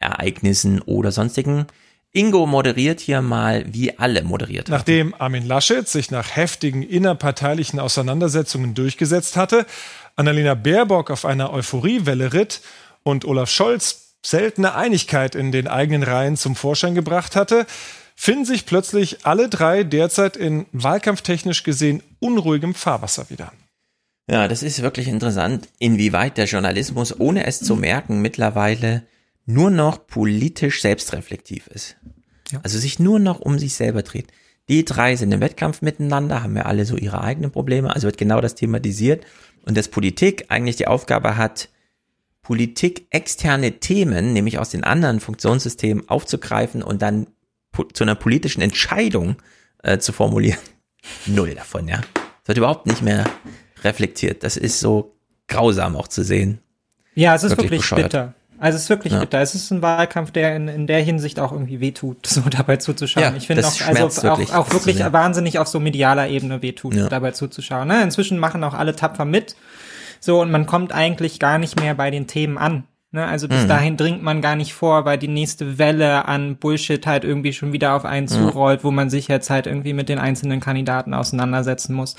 Ereignissen 0.00 0.82
oder 0.82 1.12
sonstigen. 1.12 1.68
Ingo 2.10 2.44
moderiert 2.46 2.98
hier 2.98 3.22
mal, 3.22 3.64
wie 3.72 4.00
alle 4.00 4.24
moderiert 4.24 4.68
haben. 4.68 4.78
Nachdem 4.78 5.14
Armin 5.14 5.46
Laschet 5.46 5.86
sich 5.86 6.10
nach 6.10 6.34
heftigen 6.34 6.82
innerparteilichen 6.82 7.78
Auseinandersetzungen 7.78 8.74
durchgesetzt 8.74 9.36
hatte, 9.36 9.64
Annalena 10.16 10.54
Baerbock 10.54 11.12
auf 11.12 11.24
einer 11.24 11.52
Euphoriewelle 11.52 12.32
ritt 12.32 12.62
und 13.04 13.24
Olaf 13.24 13.48
Scholz 13.48 14.09
seltene 14.22 14.74
Einigkeit 14.74 15.34
in 15.34 15.52
den 15.52 15.66
eigenen 15.66 16.02
Reihen 16.02 16.36
zum 16.36 16.56
Vorschein 16.56 16.94
gebracht 16.94 17.36
hatte, 17.36 17.66
finden 18.14 18.44
sich 18.44 18.66
plötzlich 18.66 19.24
alle 19.24 19.48
drei 19.48 19.82
derzeit 19.82 20.36
in 20.36 20.66
wahlkampftechnisch 20.72 21.62
gesehen 21.62 22.02
unruhigem 22.18 22.74
Fahrwasser 22.74 23.30
wieder. 23.30 23.52
Ja, 24.30 24.46
das 24.46 24.62
ist 24.62 24.82
wirklich 24.82 25.08
interessant, 25.08 25.68
inwieweit 25.78 26.36
der 26.36 26.44
Journalismus, 26.44 27.18
ohne 27.18 27.46
es 27.46 27.60
zu 27.60 27.76
merken, 27.76 28.20
mittlerweile 28.20 29.02
nur 29.46 29.70
noch 29.70 30.06
politisch 30.06 30.82
selbstreflektiv 30.82 31.66
ist. 31.66 31.96
Ja. 32.52 32.60
Also 32.62 32.78
sich 32.78 32.98
nur 32.98 33.18
noch 33.18 33.40
um 33.40 33.58
sich 33.58 33.74
selber 33.74 34.02
dreht. 34.02 34.28
Die 34.68 34.84
drei 34.84 35.16
sind 35.16 35.32
im 35.32 35.40
Wettkampf 35.40 35.82
miteinander, 35.82 36.44
haben 36.44 36.56
ja 36.56 36.62
alle 36.62 36.84
so 36.84 36.96
ihre 36.96 37.22
eigenen 37.22 37.50
Probleme, 37.50 37.92
also 37.92 38.06
wird 38.06 38.18
genau 38.18 38.40
das 38.40 38.54
thematisiert 38.54 39.24
und 39.64 39.76
dass 39.76 39.88
Politik 39.88 40.44
eigentlich 40.48 40.76
die 40.76 40.86
Aufgabe 40.86 41.36
hat, 41.36 41.68
Politik 42.42 43.06
externe 43.10 43.80
Themen, 43.80 44.32
nämlich 44.32 44.58
aus 44.58 44.70
den 44.70 44.84
anderen 44.84 45.20
Funktionssystemen 45.20 46.08
aufzugreifen 46.08 46.82
und 46.82 47.02
dann 47.02 47.26
zu 47.92 48.04
einer 48.04 48.14
politischen 48.14 48.60
Entscheidung 48.60 49.36
äh, 49.82 49.98
zu 49.98 50.12
formulieren. 50.12 50.58
Null 51.26 51.54
davon, 51.54 51.88
ja. 51.88 52.00
Das 52.14 52.48
wird 52.48 52.58
überhaupt 52.58 52.86
nicht 52.86 53.02
mehr 53.02 53.24
reflektiert. 53.84 54.42
Das 54.42 54.56
ist 54.56 54.80
so 54.80 55.14
grausam 55.48 55.96
auch 55.96 56.08
zu 56.08 56.22
sehen. 56.22 56.60
Ja, 57.14 57.34
es 57.34 57.42
ist 57.42 57.50
wirklich, 57.50 57.70
wirklich 57.70 58.04
bitter. 58.04 58.34
Also 58.58 58.76
es 58.76 58.82
ist 58.82 58.90
wirklich 58.90 59.14
ja. 59.14 59.20
bitter. 59.20 59.40
Es 59.40 59.54
ist 59.54 59.70
ein 59.70 59.80
Wahlkampf, 59.80 60.32
der 60.32 60.54
in, 60.54 60.68
in 60.68 60.86
der 60.86 61.00
Hinsicht 61.00 61.40
auch 61.40 61.50
irgendwie 61.50 61.80
wehtut, 61.80 62.26
so 62.26 62.42
dabei 62.42 62.76
zuzuschauen. 62.76 63.24
Ja, 63.24 63.34
ich 63.34 63.46
finde 63.46 63.66
auch, 63.66 63.80
also 63.86 64.22
wirklich, 64.22 64.52
auch, 64.52 64.66
auch 64.68 64.72
wirklich 64.72 65.00
wahnsinnig 65.00 65.58
auf 65.58 65.66
so 65.66 65.80
medialer 65.80 66.28
Ebene 66.28 66.60
wehtut, 66.60 66.94
ja. 66.94 67.08
dabei 67.08 67.32
zuzuschauen. 67.32 67.88
Ne? 67.88 68.02
Inzwischen 68.02 68.38
machen 68.38 68.62
auch 68.62 68.74
alle 68.74 68.94
tapfer 68.94 69.24
mit. 69.24 69.56
So, 70.20 70.40
und 70.40 70.50
man 70.50 70.66
kommt 70.66 70.92
eigentlich 70.92 71.38
gar 71.38 71.58
nicht 71.58 71.80
mehr 71.80 71.94
bei 71.94 72.10
den 72.10 72.26
Themen 72.26 72.58
an. 72.58 72.84
Ne, 73.12 73.26
also 73.26 73.48
bis 73.48 73.64
mhm. 73.64 73.68
dahin 73.68 73.96
dringt 73.96 74.22
man 74.22 74.40
gar 74.40 74.54
nicht 74.54 74.72
vor, 74.72 75.04
weil 75.04 75.18
die 75.18 75.26
nächste 75.26 75.78
Welle 75.78 76.28
an 76.28 76.54
Bullshit 76.58 77.04
halt 77.08 77.24
irgendwie 77.24 77.52
schon 77.52 77.72
wieder 77.72 77.96
auf 77.96 78.04
einen 78.04 78.28
zurollt, 78.28 78.84
wo 78.84 78.92
man 78.92 79.10
sich 79.10 79.26
jetzt 79.26 79.50
halt 79.50 79.66
irgendwie 79.66 79.94
mit 79.94 80.08
den 80.08 80.20
einzelnen 80.20 80.60
Kandidaten 80.60 81.12
auseinandersetzen 81.12 81.92
muss. 81.92 82.14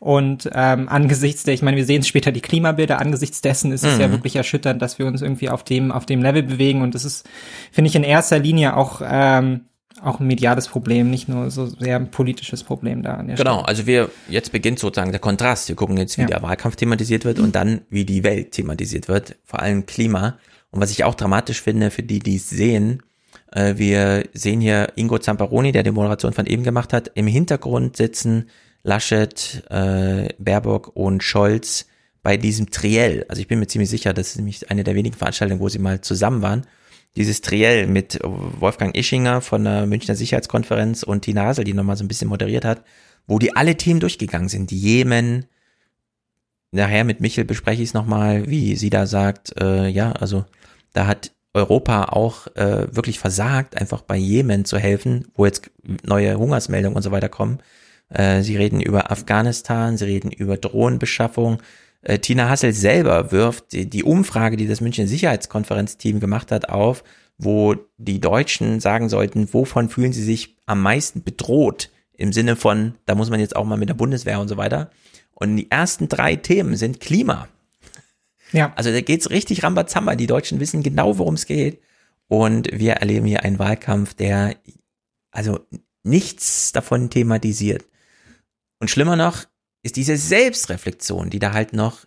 Und 0.00 0.50
ähm, 0.52 0.88
angesichts 0.88 1.44
der, 1.44 1.54
ich 1.54 1.62
meine, 1.62 1.76
wir 1.76 1.84
sehen 1.84 2.02
später 2.02 2.32
die 2.32 2.40
Klimabilder, 2.40 2.98
angesichts 2.98 3.40
dessen 3.40 3.70
ist 3.70 3.84
es 3.84 3.98
ja 3.98 4.08
mhm. 4.08 4.12
wirklich 4.12 4.34
erschütternd, 4.34 4.82
dass 4.82 4.98
wir 4.98 5.06
uns 5.06 5.22
irgendwie 5.22 5.48
auf 5.48 5.62
dem, 5.62 5.92
auf 5.92 6.06
dem 6.06 6.22
Level 6.22 6.42
bewegen. 6.42 6.82
Und 6.82 6.96
das 6.96 7.04
ist, 7.04 7.24
finde 7.70 7.90
ich, 7.90 7.94
in 7.94 8.02
erster 8.02 8.40
Linie 8.40 8.76
auch 8.76 9.00
ähm, 9.04 9.66
auch 10.02 10.20
ein 10.20 10.26
mediales 10.26 10.68
Problem, 10.68 11.10
nicht 11.10 11.28
nur 11.28 11.50
so 11.50 11.66
sehr 11.66 11.96
ein 11.96 12.10
politisches 12.10 12.64
Problem 12.64 13.02
da 13.02 13.16
Genau, 13.16 13.36
Stelle. 13.36 13.68
also 13.68 13.86
wir, 13.86 14.10
jetzt 14.28 14.52
beginnt 14.52 14.78
sozusagen 14.78 15.12
der 15.12 15.20
Kontrast. 15.20 15.68
Wir 15.68 15.76
gucken 15.76 15.96
jetzt, 15.96 16.18
wie 16.18 16.22
ja. 16.22 16.28
der 16.28 16.42
Wahlkampf 16.42 16.76
thematisiert 16.76 17.24
wird 17.24 17.38
und 17.38 17.54
dann, 17.54 17.82
wie 17.88 18.04
die 18.04 18.24
Welt 18.24 18.52
thematisiert 18.52 19.08
wird, 19.08 19.36
vor 19.44 19.60
allem 19.60 19.86
Klima. 19.86 20.38
Und 20.70 20.80
was 20.80 20.90
ich 20.90 21.04
auch 21.04 21.14
dramatisch 21.14 21.60
finde, 21.60 21.90
für 21.90 22.02
die, 22.02 22.18
die 22.18 22.36
es 22.36 22.50
sehen, 22.50 23.02
äh, 23.52 23.74
wir 23.76 24.24
sehen 24.32 24.60
hier 24.60 24.92
Ingo 24.96 25.18
Zamperoni, 25.18 25.72
der 25.72 25.82
die 25.82 25.90
Moderation 25.90 26.32
von 26.32 26.46
eben 26.46 26.64
gemacht 26.64 26.92
hat, 26.92 27.10
im 27.14 27.26
Hintergrund 27.26 27.96
sitzen 27.96 28.48
Laschet, 28.82 29.62
äh, 29.70 30.28
Baerbock 30.38 30.90
und 30.94 31.22
Scholz 31.22 31.86
bei 32.22 32.36
diesem 32.36 32.70
Triell. 32.70 33.24
Also 33.28 33.40
ich 33.40 33.48
bin 33.48 33.58
mir 33.58 33.66
ziemlich 33.68 33.90
sicher, 33.90 34.12
das 34.12 34.30
ist 34.30 34.36
nämlich 34.36 34.70
eine 34.70 34.84
der 34.84 34.94
wenigen 34.94 35.16
Veranstaltungen, 35.16 35.60
wo 35.60 35.68
sie 35.68 35.78
mal 35.78 36.00
zusammen 36.00 36.42
waren 36.42 36.66
dieses 37.16 37.40
Triell 37.40 37.86
mit 37.86 38.18
Wolfgang 38.22 38.96
Ischinger 38.96 39.40
von 39.40 39.64
der 39.64 39.86
Münchner 39.86 40.14
Sicherheitskonferenz 40.14 41.02
und 41.02 41.22
Tina 41.22 41.44
Hasel, 41.44 41.64
die 41.64 41.74
nochmal 41.74 41.96
so 41.96 42.04
ein 42.04 42.08
bisschen 42.08 42.28
moderiert 42.28 42.64
hat, 42.64 42.82
wo 43.26 43.38
die 43.38 43.54
alle 43.54 43.76
Themen 43.76 44.00
durchgegangen 44.00 44.48
sind. 44.48 44.70
Die 44.70 44.78
Jemen, 44.78 45.46
nachher 46.70 47.04
mit 47.04 47.20
Michel 47.20 47.44
bespreche 47.44 47.82
ich 47.82 47.90
es 47.90 47.94
nochmal, 47.94 48.48
wie 48.48 48.76
sie 48.76 48.90
da 48.90 49.06
sagt, 49.06 49.54
äh, 49.60 49.88
ja, 49.88 50.12
also 50.12 50.44
da 50.92 51.06
hat 51.06 51.32
Europa 51.54 52.04
auch 52.04 52.46
äh, 52.56 52.94
wirklich 52.94 53.18
versagt, 53.18 53.76
einfach 53.76 54.02
bei 54.02 54.16
Jemen 54.16 54.64
zu 54.64 54.78
helfen, 54.78 55.28
wo 55.34 55.44
jetzt 55.44 55.70
neue 56.04 56.38
Hungersmeldungen 56.38 56.96
und 56.96 57.02
so 57.02 57.10
weiter 57.10 57.28
kommen. 57.28 57.58
Äh, 58.08 58.42
sie 58.42 58.56
reden 58.56 58.80
über 58.80 59.10
Afghanistan, 59.10 59.98
sie 59.98 60.06
reden 60.06 60.30
über 60.30 60.56
Drohnenbeschaffung, 60.56 61.58
äh, 62.02 62.18
Tina 62.18 62.48
Hassel 62.48 62.72
selber 62.72 63.32
wirft 63.32 63.72
die, 63.72 63.88
die 63.88 64.04
Umfrage, 64.04 64.56
die 64.56 64.66
das 64.66 64.80
München 64.80 65.06
Sicherheitskonferenzteam 65.06 66.20
gemacht 66.20 66.50
hat, 66.52 66.68
auf, 66.68 67.04
wo 67.38 67.76
die 67.96 68.20
Deutschen 68.20 68.80
sagen 68.80 69.08
sollten, 69.08 69.52
wovon 69.52 69.88
fühlen 69.88 70.12
sie 70.12 70.22
sich 70.22 70.56
am 70.66 70.82
meisten 70.82 71.22
bedroht 71.22 71.90
im 72.12 72.32
Sinne 72.32 72.56
von, 72.56 72.94
da 73.06 73.14
muss 73.14 73.30
man 73.30 73.40
jetzt 73.40 73.56
auch 73.56 73.64
mal 73.64 73.78
mit 73.78 73.88
der 73.88 73.94
Bundeswehr 73.94 74.40
und 74.40 74.48
so 74.48 74.56
weiter. 74.56 74.90
Und 75.32 75.56
die 75.56 75.70
ersten 75.70 76.08
drei 76.08 76.36
Themen 76.36 76.76
sind 76.76 77.00
Klima. 77.00 77.48
Ja. 78.52 78.72
Also 78.76 78.92
da 78.92 79.00
geht's 79.00 79.30
richtig 79.30 79.64
rambazamba. 79.64 80.14
Die 80.14 80.26
Deutschen 80.26 80.60
wissen 80.60 80.82
genau, 80.82 81.18
worum 81.18 81.34
es 81.34 81.46
geht. 81.46 81.80
Und 82.28 82.68
wir 82.72 82.94
erleben 82.94 83.26
hier 83.26 83.42
einen 83.42 83.58
Wahlkampf, 83.58 84.14
der 84.14 84.56
also 85.30 85.60
nichts 86.04 86.72
davon 86.72 87.10
thematisiert. 87.10 87.84
Und 88.78 88.90
schlimmer 88.90 89.16
noch, 89.16 89.46
ist 89.82 89.96
diese 89.96 90.16
Selbstreflexion, 90.16 91.30
die 91.30 91.38
da 91.38 91.52
halt 91.52 91.72
noch 91.72 92.06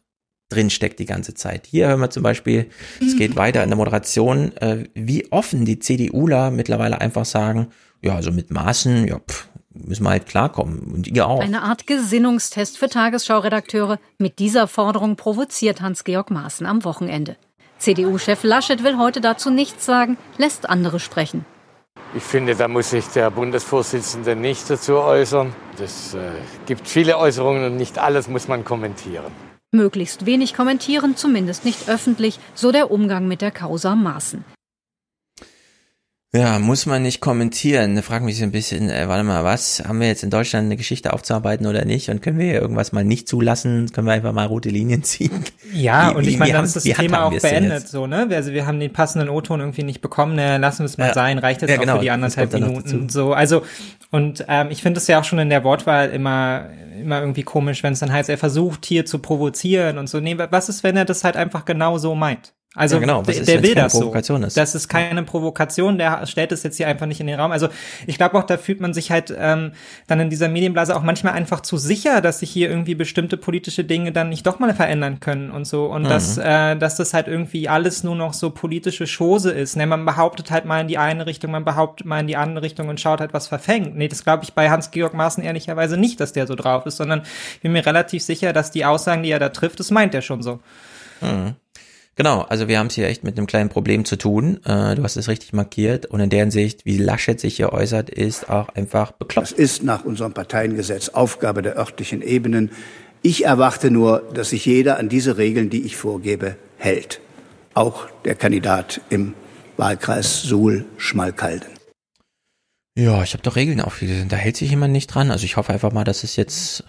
drin 0.49 0.69
steckt 0.69 0.99
die 0.99 1.06
ganze 1.06 1.34
Zeit. 1.34 1.65
Hier 1.68 1.88
hören 1.88 1.99
wir 1.99 2.10
zum 2.10 2.23
Beispiel, 2.23 2.69
es 3.02 3.18
geht 3.18 3.35
weiter 3.35 3.64
in 3.64 3.69
der 3.69 3.77
Moderation, 3.77 4.56
äh, 4.57 4.88
wie 4.93 5.31
offen 5.31 5.65
die 5.65 5.80
CDUler 5.80 6.52
mittlerweile 6.52 7.02
einfach 7.02 7.26
sagen, 7.26 7.69
ja, 8.02 8.15
also 8.15 8.31
mit 8.31 8.52
Maßen, 8.52 9.07
ja, 9.07 9.19
pff, 9.19 9.47
müssen 9.73 10.03
wir 10.03 10.11
halt 10.11 10.27
klarkommen. 10.27 10.80
Und 10.80 11.07
ihr 11.07 11.27
auch. 11.27 11.41
Eine 11.41 11.64
Art 11.64 11.88
Gesinnungstest 11.88 12.77
für 12.77 12.89
Tagesschau-Redakteure. 12.89 13.99
Mit 14.18 14.39
dieser 14.39 14.68
Forderung 14.68 15.15
provoziert 15.15 15.81
Hans-Georg 15.81 16.30
Maaßen 16.31 16.65
am 16.65 16.84
Wochenende. 16.84 17.38
CDU-Chef 17.80 18.43
Laschet 18.43 18.84
will 18.84 18.97
heute 18.97 19.19
dazu 19.19 19.49
nichts 19.49 19.85
sagen, 19.85 20.18
lässt 20.38 20.69
andere 20.69 20.99
sprechen. 20.99 21.45
Ich 22.15 22.23
finde, 22.23 22.55
da 22.55 22.69
muss 22.69 22.91
sich 22.91 23.05
der 23.07 23.29
Bundesvorsitzende 23.29 24.37
nicht 24.37 24.69
dazu 24.69 24.93
äußern. 24.95 25.53
Es 25.83 26.13
äh, 26.13 26.31
gibt 26.65 26.87
viele 26.87 27.17
Äußerungen 27.17 27.65
und 27.65 27.75
nicht 27.75 27.99
alles 27.99 28.29
muss 28.29 28.47
man 28.47 28.63
kommentieren. 28.63 29.33
Möglichst 29.73 30.25
wenig 30.25 30.53
kommentieren, 30.53 31.17
zumindest 31.17 31.65
nicht 31.65 31.89
öffentlich, 31.89 32.39
so 32.53 32.71
der 32.71 32.89
Umgang 32.89 33.27
mit 33.27 33.41
der 33.41 33.51
Causa 33.51 33.95
Maßen. 33.95 34.45
Ja, 36.36 36.60
muss 36.60 36.86
man 36.86 37.02
nicht 37.02 37.22
kommentieren. 37.22 37.95
Da 37.95 38.02
fragen 38.02 38.26
mich 38.26 38.38
so 38.38 38.44
ein 38.44 38.52
bisschen, 38.52 38.90
äh, 38.90 39.07
warte 39.07 39.24
mal, 39.24 39.45
was? 39.45 39.82
Haben 39.88 40.02
wir 40.02 40.07
jetzt 40.07 40.22
in 40.22 40.30
Deutschland 40.30 40.66
eine 40.66 40.76
Geschichte 40.76 41.14
aufzuarbeiten 41.14 41.66
oder 41.66 41.86
nicht? 41.86 42.10
Und 42.10 42.22
können 42.22 42.38
wir 42.38 42.45
hier 42.45 42.62
irgendwas 42.62 42.91
mal 42.91 43.06
nicht 43.06 43.30
zulassen? 43.30 43.90
Können 43.94 44.06
wir 44.06 44.14
einfach 44.14 44.34
mal 44.34 44.45
rote 44.45 44.70
Linien 44.70 45.03
ziehen? 45.03 45.45
Ja, 45.74 46.12
wie, 46.12 46.16
und 46.16 46.28
ich 46.28 46.38
meine, 46.38 46.53
dann 46.53 46.66
ist 46.66 46.76
das 46.76 46.84
Thema 46.84 47.26
auch 47.26 47.40
beendet, 47.40 47.88
so, 47.88 48.06
ne? 48.06 48.28
Also 48.32 48.52
wir 48.52 48.66
haben 48.66 48.80
den 48.80 48.91
passenden 48.91 49.30
O-Ton 49.30 49.62
irgendwie 49.62 49.84
nicht 49.84 50.02
bekommen, 50.02 50.36
ne? 50.36 50.57
lassen 50.57 50.80
wir 50.80 50.86
es 50.86 50.98
mal 50.98 51.07
ja. 51.07 51.14
sein, 51.14 51.38
reicht 51.38 51.62
jetzt 51.62 51.72
ja, 51.72 51.78
genau, 51.78 51.94
auch 51.94 51.98
für 51.98 52.03
die 52.03 52.12
anderthalb 52.12 52.52
Minuten. 52.52 53.10
So, 53.10 53.34
also, 53.34 53.64
und 54.12 54.45
ähm, 54.48 54.68
ich 54.72 54.82
finde 54.82 54.99
es 54.99 55.07
ja 55.07 55.20
auch 55.20 55.24
schon 55.24 55.40
in 55.40 55.49
der 55.49 55.64
Wortwahl 55.64 56.10
immer, 56.10 56.70
immer 56.99 57.22
irgendwie 57.22 57.44
komisch, 57.44 57.82
wenn 57.84 57.94
es 57.94 57.99
dann 57.99 58.12
heißt, 58.12 58.30
er 58.30 58.38
versucht 58.38 58.86
hier 58.86 59.06
zu 59.06 59.20
provozieren 59.20 59.98
und 59.98 60.10
so. 60.10 60.20
Nee, 60.20 60.38
was 60.38 60.70
ist, 60.70 60.84
wenn 60.84 60.98
er 60.98 61.06
das 61.06 61.24
halt 61.24 61.38
einfach 61.38 61.66
genau 61.66 61.98
so 61.98 62.14
meint? 62.14 62.53
Also 62.76 62.95
ja, 62.95 63.02
genau. 63.02 63.22
der, 63.22 63.35
ist, 63.35 63.47
der 63.47 63.64
will 63.64 63.73
das 63.73 63.93
so. 63.93 64.14
Ist? 64.14 64.57
Das 64.57 64.76
ist 64.76 64.89
keine 64.89 65.23
Provokation, 65.23 65.97
der 65.97 66.26
stellt 66.26 66.52
es 66.52 66.64
jetzt 66.64 66.76
hier 66.76 66.88
einfach 66.88 67.06
nicht 67.06 67.22
in 67.22 67.27
den 67.27 67.39
Raum. 67.39 67.52
Also 67.52 67.69
ich 68.06 68.18
glaube 68.18 68.38
auch, 68.38 68.43
da 68.43 68.57
fühlt 68.57 68.81
man 68.81 68.93
sich 68.93 69.11
halt 69.11 69.34
ähm, 69.38 69.72
dann 70.07 70.19
in 70.19 70.30
dieser 70.30 70.49
Medienblase 70.49 70.95
auch 70.95 71.02
manchmal 71.02 71.34
einfach 71.34 71.61
zu 71.61 71.77
sicher, 71.77 72.19
dass 72.19 72.39
sich 72.39 72.52
hier 72.52 72.69
irgendwie 72.69 72.93
bestimmte 72.95 73.38
politische 73.38 73.85
Dinge 73.85 74.11
dann 74.11 74.30
nicht 74.30 74.45
doch 74.45 74.60
mal 74.60 74.73
verändern 74.76 75.22
können 75.22 75.52
und 75.52 75.65
so. 75.65 75.85
Und 75.85 76.03
mhm. 76.03 76.10
dass, 76.10 76.38
äh, 76.38 76.76
dass 76.76 76.97
das 76.97 77.14
halt 77.14 77.27
irgendwie 77.27 77.69
alles 77.69 78.03
nur 78.03 78.15
noch 78.15 78.34
so 78.34 78.49
politische 78.49 79.06
Chose 79.06 79.52
ist. 79.52 79.77
Ne? 79.77 79.88
Man 79.88 80.06
behauptet 80.06 80.52
halt 80.52 80.65
mal 80.65 80.81
in 80.81 80.88
die 80.89 80.97
eine 80.97 81.26
Richtung, 81.26 81.52
man 81.52 81.64
behauptet 81.64 82.06
mal 82.06 82.19
in 82.19 82.27
die 82.27 82.35
andere 82.35 82.65
Richtung 82.65 82.89
und 82.89 82.99
schaut 82.99 83.22
halt, 83.22 83.34
was 83.34 83.47
verfängt. 83.47 83.95
Nee, 83.95 84.10
das 84.10 84.23
glaube 84.26 84.43
ich 84.43 84.53
bei 84.53 84.69
Hans-Georg 84.69 85.14
Maaßen 85.14 85.43
ehrlicherweise 85.43 85.95
nicht, 85.95 86.19
dass 86.19 86.34
der 86.34 86.45
so 86.45 86.56
drauf 86.56 86.85
ist, 86.85 86.97
sondern 86.97 87.22
ich 87.56 87.61
bin 87.61 87.72
mir 87.72 87.85
relativ 87.85 88.22
sicher, 88.22 88.52
dass 88.52 88.72
die 88.72 88.84
Aussagen, 88.84 89.23
die 89.23 89.31
er 89.31 89.39
da 89.39 89.49
trifft, 89.49 89.80
das 89.80 89.91
meint 89.91 90.14
er 90.14 90.22
schon 90.22 90.41
so. 90.41 90.60
Mhm. 91.22 91.56
Genau, 92.17 92.41
also 92.43 92.69
wir 92.69 92.79
haben 92.79 92.87
es 92.87 92.95
hier 92.95 93.07
echt 93.07 93.25
mit 93.25 93.37
einem 93.37 93.45
kleinen 93.45 93.69
Problem 93.69 94.05
zu 94.05 94.15
tun. 94.17 94.63
Äh, 94.63 94.95
du 94.95 95.03
hast 95.03 95.17
es 95.17 95.27
richtig 95.27 95.51
markiert. 95.51 96.05
Und 96.05 96.21
in 96.21 96.29
deren 96.29 96.49
Sicht, 96.49 96.85
wie 96.85 96.97
Laschet 96.97 97.39
sich 97.39 97.57
hier 97.57 97.73
äußert, 97.73 98.09
ist 98.09 98.49
auch 98.49 98.69
einfach 98.69 99.11
bekloppt. 99.11 99.51
Das 99.51 99.57
ist 99.57 99.83
nach 99.83 100.05
unserem 100.05 100.33
Parteiengesetz 100.33 101.09
Aufgabe 101.09 101.61
der 101.61 101.77
örtlichen 101.77 102.21
Ebenen. 102.21 102.71
Ich 103.21 103.43
erwarte 103.43 103.91
nur, 103.91 104.21
dass 104.33 104.51
sich 104.51 104.65
jeder 104.65 104.97
an 104.97 105.09
diese 105.09 105.37
Regeln, 105.37 105.69
die 105.69 105.85
ich 105.85 105.97
vorgebe, 105.97 106.55
hält. 106.77 107.19
Auch 107.73 108.07
der 108.23 108.35
Kandidat 108.35 109.01
im 109.09 109.33
Wahlkreis 109.75 110.41
Suhl-Schmalkalden. 110.43 111.67
Ja, 112.97 113.23
ich 113.23 113.33
habe 113.33 113.43
doch 113.43 113.57
Regeln 113.57 113.81
aufgelesen. 113.81 114.29
Da 114.29 114.37
hält 114.37 114.55
sich 114.55 114.69
jemand 114.69 114.93
nicht 114.93 115.07
dran. 115.07 115.31
Also 115.31 115.43
ich 115.43 115.57
hoffe 115.57 115.73
einfach 115.73 115.91
mal, 115.91 116.05
dass 116.05 116.23
es 116.23 116.37
jetzt, 116.37 116.85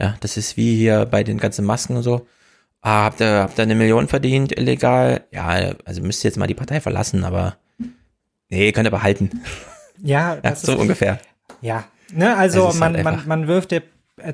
ja, 0.00 0.16
das 0.18 0.36
ist 0.36 0.56
wie 0.56 0.74
hier 0.74 1.06
bei 1.06 1.22
den 1.22 1.38
ganzen 1.38 1.64
Masken 1.64 1.96
und 1.96 2.02
so 2.02 2.26
ah, 2.84 3.04
habt 3.04 3.20
ihr, 3.20 3.40
habt 3.40 3.58
ihr 3.58 3.62
eine 3.62 3.74
Million 3.74 4.06
verdient, 4.06 4.56
illegal? 4.56 5.24
Ja, 5.32 5.74
also 5.84 6.02
müsst 6.02 6.22
ihr 6.24 6.28
jetzt 6.28 6.36
mal 6.36 6.46
die 6.46 6.54
Partei 6.54 6.80
verlassen, 6.80 7.24
aber 7.24 7.56
nee, 8.48 8.70
könnt 8.72 8.86
ihr 8.86 8.92
behalten. 8.92 9.30
Ja, 10.02 10.36
ja 10.42 10.54
so 10.54 10.72
ist, 10.72 10.78
ungefähr. 10.78 11.18
Ja, 11.62 11.84
ne, 12.12 12.36
also 12.36 12.72
man, 12.74 12.94
halt 12.94 13.04
man, 13.04 13.22
man 13.26 13.46
wirft 13.46 13.70
der 13.70 13.84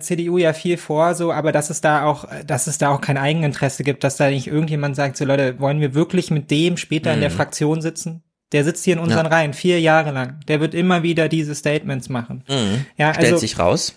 CDU 0.00 0.38
ja 0.38 0.52
viel 0.52 0.78
vor, 0.78 1.14
so, 1.14 1.32
aber 1.32 1.52
dass 1.52 1.70
es 1.70 1.80
da 1.80 2.04
auch, 2.04 2.26
dass 2.44 2.66
es 2.66 2.78
da 2.78 2.88
auch 2.88 3.00
kein 3.00 3.16
Eigeninteresse 3.16 3.84
gibt, 3.84 4.02
dass 4.02 4.16
da 4.16 4.30
nicht 4.30 4.46
irgendjemand 4.46 4.96
sagt, 4.96 5.16
so 5.16 5.24
Leute, 5.24 5.60
wollen 5.60 5.80
wir 5.80 5.94
wirklich 5.94 6.30
mit 6.30 6.50
dem 6.50 6.76
später 6.76 7.10
mhm. 7.10 7.14
in 7.14 7.20
der 7.20 7.30
mhm. 7.30 7.34
Fraktion 7.34 7.82
sitzen? 7.82 8.22
Der 8.52 8.64
sitzt 8.64 8.84
hier 8.84 8.94
in 8.94 9.00
unseren 9.00 9.26
ja. 9.26 9.32
Reihen 9.32 9.52
vier 9.52 9.80
Jahre 9.80 10.10
lang. 10.10 10.40
Der 10.48 10.60
wird 10.60 10.74
immer 10.74 11.04
wieder 11.04 11.28
diese 11.28 11.54
Statements 11.54 12.08
machen. 12.08 12.42
Mhm. 12.48 12.86
Ja, 12.96 13.14
Stellt 13.14 13.32
also, 13.32 13.38
sich 13.38 13.58
raus. 13.58 13.94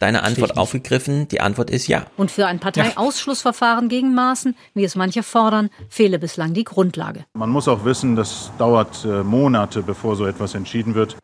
Deine 0.00 0.24
Antwort 0.24 0.56
aufgegriffen. 0.56 1.28
Die 1.28 1.40
Antwort 1.40 1.70
ist 1.70 1.86
ja. 1.86 2.06
Und 2.16 2.32
für 2.32 2.46
ein 2.46 2.58
Parteiausschlussverfahren 2.58 3.88
gegen 3.88 4.14
Maaßen, 4.14 4.56
wie 4.74 4.82
es 4.82 4.96
manche 4.96 5.22
fordern, 5.22 5.70
fehle 5.88 6.18
bislang 6.18 6.52
die 6.52 6.64
Grundlage. 6.64 7.24
Man 7.34 7.50
muss 7.50 7.68
auch 7.68 7.84
wissen, 7.84 8.16
das 8.16 8.50
dauert 8.58 9.04
äh, 9.04 9.22
Monate, 9.22 9.82
bevor 9.82 10.16
so 10.16 10.26
etwas 10.26 10.54
entschieden 10.54 10.96
wird. 10.96 11.16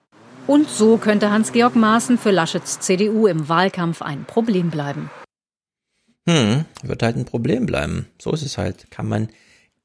Und 0.46 0.70
so 0.70 0.96
könnte 0.96 1.32
Hans-Georg 1.32 1.74
Maaßen 1.74 2.18
für 2.18 2.30
Laschets 2.30 2.78
CDU 2.78 3.26
im 3.26 3.48
Wahlkampf 3.48 4.00
ein 4.02 4.24
Problem 4.24 4.70
bleiben. 4.70 5.10
Hm, 6.28 6.64
wird 6.82 7.02
halt 7.02 7.16
ein 7.16 7.24
Problem 7.24 7.66
bleiben. 7.66 8.06
So 8.20 8.32
ist 8.32 8.42
es 8.42 8.58
halt. 8.58 8.90
Kann 8.90 9.08
man 9.08 9.28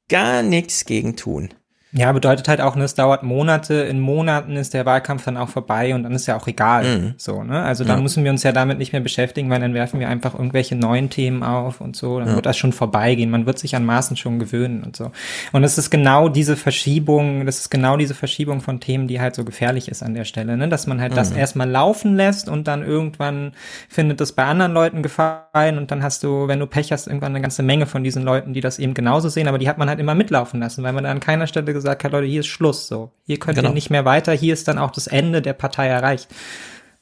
gar 0.08 0.42
nichts 0.42 0.84
gegen 0.84 1.16
tun. 1.16 1.48
Ja, 1.94 2.10
bedeutet 2.12 2.48
halt 2.48 2.62
auch, 2.62 2.74
ne, 2.74 2.84
es 2.84 2.94
dauert 2.94 3.22
Monate. 3.22 3.74
In 3.74 4.00
Monaten 4.00 4.56
ist 4.56 4.72
der 4.72 4.86
Wahlkampf 4.86 5.24
dann 5.24 5.36
auch 5.36 5.50
vorbei 5.50 5.94
und 5.94 6.04
dann 6.04 6.12
ist 6.12 6.26
ja 6.26 6.38
auch 6.38 6.46
egal. 6.46 6.84
Mhm. 6.84 7.14
So, 7.18 7.42
ne? 7.42 7.62
Also 7.62 7.84
dann 7.84 7.98
ja. 7.98 8.02
müssen 8.02 8.24
wir 8.24 8.30
uns 8.30 8.42
ja 8.44 8.52
damit 8.52 8.78
nicht 8.78 8.92
mehr 8.92 9.02
beschäftigen, 9.02 9.50
weil 9.50 9.60
dann 9.60 9.74
werfen 9.74 10.00
wir 10.00 10.08
einfach 10.08 10.32
irgendwelche 10.32 10.74
neuen 10.74 11.10
Themen 11.10 11.42
auf 11.42 11.82
und 11.82 11.94
so. 11.94 12.18
Dann 12.18 12.28
ja. 12.28 12.34
wird 12.34 12.46
das 12.46 12.56
schon 12.56 12.72
vorbeigehen. 12.72 13.28
Man 13.28 13.44
wird 13.44 13.58
sich 13.58 13.76
an 13.76 13.84
Maßen 13.84 14.16
schon 14.16 14.38
gewöhnen 14.38 14.82
und 14.82 14.96
so. 14.96 15.12
Und 15.52 15.64
es 15.64 15.76
ist 15.76 15.90
genau 15.90 16.30
diese 16.30 16.56
Verschiebung, 16.56 17.44
das 17.44 17.58
ist 17.58 17.70
genau 17.70 17.98
diese 17.98 18.14
Verschiebung 18.14 18.62
von 18.62 18.80
Themen, 18.80 19.06
die 19.06 19.20
halt 19.20 19.34
so 19.34 19.44
gefährlich 19.44 19.88
ist 19.88 20.02
an 20.02 20.14
der 20.14 20.24
Stelle, 20.24 20.56
ne? 20.56 20.70
Dass 20.70 20.86
man 20.86 20.98
halt 20.98 21.12
mhm. 21.12 21.16
das 21.16 21.30
erstmal 21.30 21.68
laufen 21.68 22.16
lässt 22.16 22.48
und 22.48 22.68
dann 22.68 22.82
irgendwann 22.82 23.52
findet 23.90 24.18
das 24.18 24.32
bei 24.32 24.44
anderen 24.44 24.72
Leuten 24.72 25.02
gefallen 25.02 25.76
und 25.76 25.90
dann 25.90 26.02
hast 26.02 26.22
du, 26.22 26.48
wenn 26.48 26.58
du 26.58 26.66
Pech 26.66 26.90
hast, 26.90 27.06
irgendwann 27.06 27.32
eine 27.32 27.42
ganze 27.42 27.62
Menge 27.62 27.84
von 27.84 28.02
diesen 28.02 28.22
Leuten, 28.22 28.54
die 28.54 28.62
das 28.62 28.78
eben 28.78 28.94
genauso 28.94 29.28
sehen, 29.28 29.46
aber 29.46 29.58
die 29.58 29.68
hat 29.68 29.76
man 29.76 29.90
halt 29.90 30.00
immer 30.00 30.14
mitlaufen 30.14 30.58
lassen, 30.60 30.82
weil 30.82 30.94
man 30.94 31.04
an 31.04 31.20
keiner 31.20 31.46
Stelle 31.46 31.66
gesagt 31.82 32.04
hat, 32.04 32.12
Leute, 32.12 32.26
hier 32.26 32.40
ist 32.40 32.46
Schluss, 32.46 32.86
so. 32.86 33.10
Hier 33.26 33.38
könnt 33.38 33.56
genau. 33.56 33.70
ihr 33.70 33.74
nicht 33.74 33.90
mehr 33.90 34.04
weiter, 34.04 34.32
hier 34.32 34.54
ist 34.54 34.68
dann 34.68 34.78
auch 34.78 34.90
das 34.90 35.06
Ende 35.06 35.42
der 35.42 35.52
Partei 35.52 35.86
erreicht. 35.88 36.28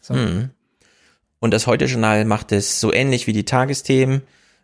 So. 0.00 0.14
Mhm. 0.14 0.50
Und 1.38 1.52
das 1.52 1.66
Heute-Journal 1.66 2.24
macht 2.24 2.52
es 2.52 2.80
so 2.80 2.92
ähnlich 2.92 3.26
wie 3.26 3.32
die 3.32 3.44
Tagesthemen. 3.44 4.22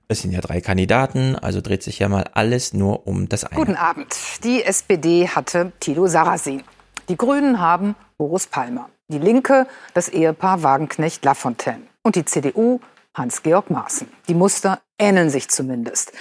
Es 0.08 0.22
sind 0.22 0.32
ja 0.32 0.40
drei 0.40 0.60
Kandidaten, 0.60 1.34
also 1.36 1.60
dreht 1.60 1.82
sich 1.82 1.98
ja 1.98 2.08
mal 2.08 2.24
alles 2.34 2.72
nur 2.72 3.06
um 3.06 3.28
das 3.28 3.44
eine. 3.44 3.56
Guten 3.56 3.76
Abend. 3.76 4.14
Die 4.44 4.62
SPD 4.62 5.28
hatte 5.28 5.72
Tilo 5.80 6.06
Sarrazin. 6.06 6.62
Die 7.08 7.16
Grünen 7.16 7.60
haben 7.60 7.96
Boris 8.16 8.46
Palmer. 8.46 8.88
Die 9.08 9.18
Linke 9.18 9.66
das 9.94 10.08
Ehepaar 10.08 10.62
Wagenknecht-Lafontaine. 10.62 11.82
Und 12.02 12.16
die 12.16 12.24
CDU 12.24 12.80
Hans-Georg 13.14 13.70
Maaßen. 13.70 14.08
Die 14.28 14.34
Muster 14.34 14.80
ähneln 14.98 15.30
sich 15.30 15.48
zumindest. 15.48 16.12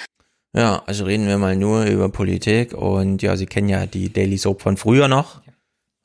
Ja, 0.56 0.84
also 0.86 1.04
reden 1.04 1.28
wir 1.28 1.38
mal 1.38 1.58
nur 1.58 1.84
über 1.84 2.08
Politik 2.08 2.74
und 2.74 3.22
ja, 3.22 3.36
Sie 3.36 3.46
kennen 3.46 3.68
ja 3.68 3.86
die 3.86 4.14
Daily 4.14 4.38
Soap 4.38 4.62
von 4.62 4.78
früher 4.78 5.10
noch. 5.10 5.42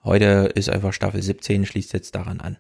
Heute 0.03 0.51
ist 0.57 0.69
einfach 0.69 0.93
Staffel 0.93 1.23
17, 1.23 1.67
schließt 1.67 1.93
jetzt 1.93 2.17
daran 2.17 2.41
an. 2.41 2.57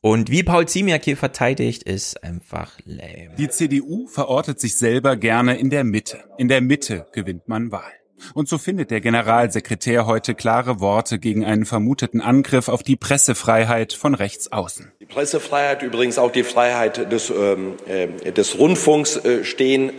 Und 0.00 0.30
wie 0.30 0.42
Paul 0.42 0.66
Ziemiak 0.66 1.04
hier 1.04 1.18
verteidigt, 1.18 1.82
ist 1.82 2.24
einfach 2.24 2.78
lame. 2.86 3.34
Die 3.36 3.50
CDU 3.50 4.06
verortet 4.06 4.58
sich 4.58 4.76
selber 4.76 5.16
gerne 5.16 5.58
in 5.58 5.68
der 5.68 5.84
Mitte. 5.84 6.20
In 6.38 6.48
der 6.48 6.62
Mitte 6.62 7.06
gewinnt 7.12 7.46
man 7.46 7.70
Wahlen. 7.70 7.92
Und 8.32 8.48
so 8.48 8.56
findet 8.56 8.90
der 8.90 9.02
Generalsekretär 9.02 10.06
heute 10.06 10.34
klare 10.34 10.80
Worte 10.80 11.18
gegen 11.18 11.44
einen 11.44 11.66
vermuteten 11.66 12.20
Angriff 12.22 12.68
auf 12.68 12.82
die 12.82 12.96
Pressefreiheit 12.96 13.92
von 13.92 14.14
rechts 14.14 14.50
außen. 14.50 14.92
Die 15.00 15.06
Pressefreiheit, 15.06 15.82
übrigens 15.82 16.18
auch 16.18 16.32
die 16.32 16.42
Freiheit 16.42 17.12
des, 17.12 17.30
ähm, 17.30 17.74
äh, 17.86 18.32
des 18.32 18.58
Rundfunks 18.58 19.16
äh, 19.16 19.44
stehen 19.44 19.92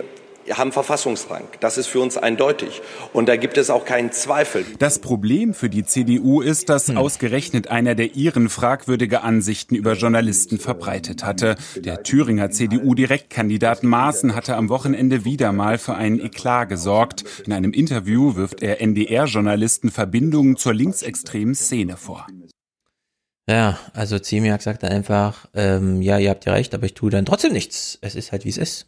haben 0.54 0.72
Verfassungsrang. 0.72 1.44
Das 1.60 1.78
ist 1.78 1.88
für 1.88 2.00
uns 2.00 2.18
eindeutig. 2.18 2.82
Und 3.14 3.30
da 3.30 3.36
gibt 3.36 3.58
es 3.58 3.70
auch 3.70 3.86
keinen 3.86 4.12
Zweifel. 4.12 4.66
Das 4.80 5.00
Problem 5.00 5.54
für 5.54 5.70
die 5.70 5.86
CDU 5.86 6.42
ist, 6.42 6.70
dass 6.70 6.88
hm. 6.88 6.98
ausgerechnet 6.98 7.70
einer 7.70 7.96
der 7.96 8.16
ihren 8.16 8.50
fragwürdige 8.50 9.22
Ansichten 9.22 9.76
über 9.76 9.94
Journalisten 9.94 10.60
verbreitet 10.60 11.24
hatte. 11.24 11.56
Der 11.76 12.04
Thüringer 12.04 12.52
CDU-Direktkandidat 12.52 13.84
Maaßen 13.84 14.36
hatte 14.36 14.56
am 14.56 14.70
Wochenende 14.70 15.26
wieder 15.26 15.52
mal 15.52 15.78
für 15.78 15.96
einen 15.96 16.20
Eklat 16.20 16.70
gesorgt. 16.70 17.24
In 17.46 17.54
einem 17.54 17.72
Interview 17.72 18.36
wirft 18.36 18.62
er 18.62 18.82
NDR-Journalisten 18.82 19.92
Verbindungen 19.92 20.58
zur 20.58 20.74
linksextremen 20.74 21.56
Szene 21.56 21.98
vor. 21.98 22.28
Ja, 23.50 23.80
also 23.94 24.20
Ziemiak 24.20 24.62
sagt 24.62 24.84
einfach, 24.84 25.48
ähm, 25.56 26.04
ja, 26.04 26.20
ihr 26.20 26.30
habt 26.30 26.46
ja 26.46 26.54
recht, 26.54 26.76
aber 26.76 26.86
ich 26.86 26.94
tue 26.94 27.10
dann 27.10 27.26
trotzdem 27.26 27.52
nichts. 27.52 27.98
Es 28.02 28.14
ist 28.14 28.32
halt, 28.32 28.46
wie 28.46 28.50
es 28.50 28.58
ist. 28.58 28.86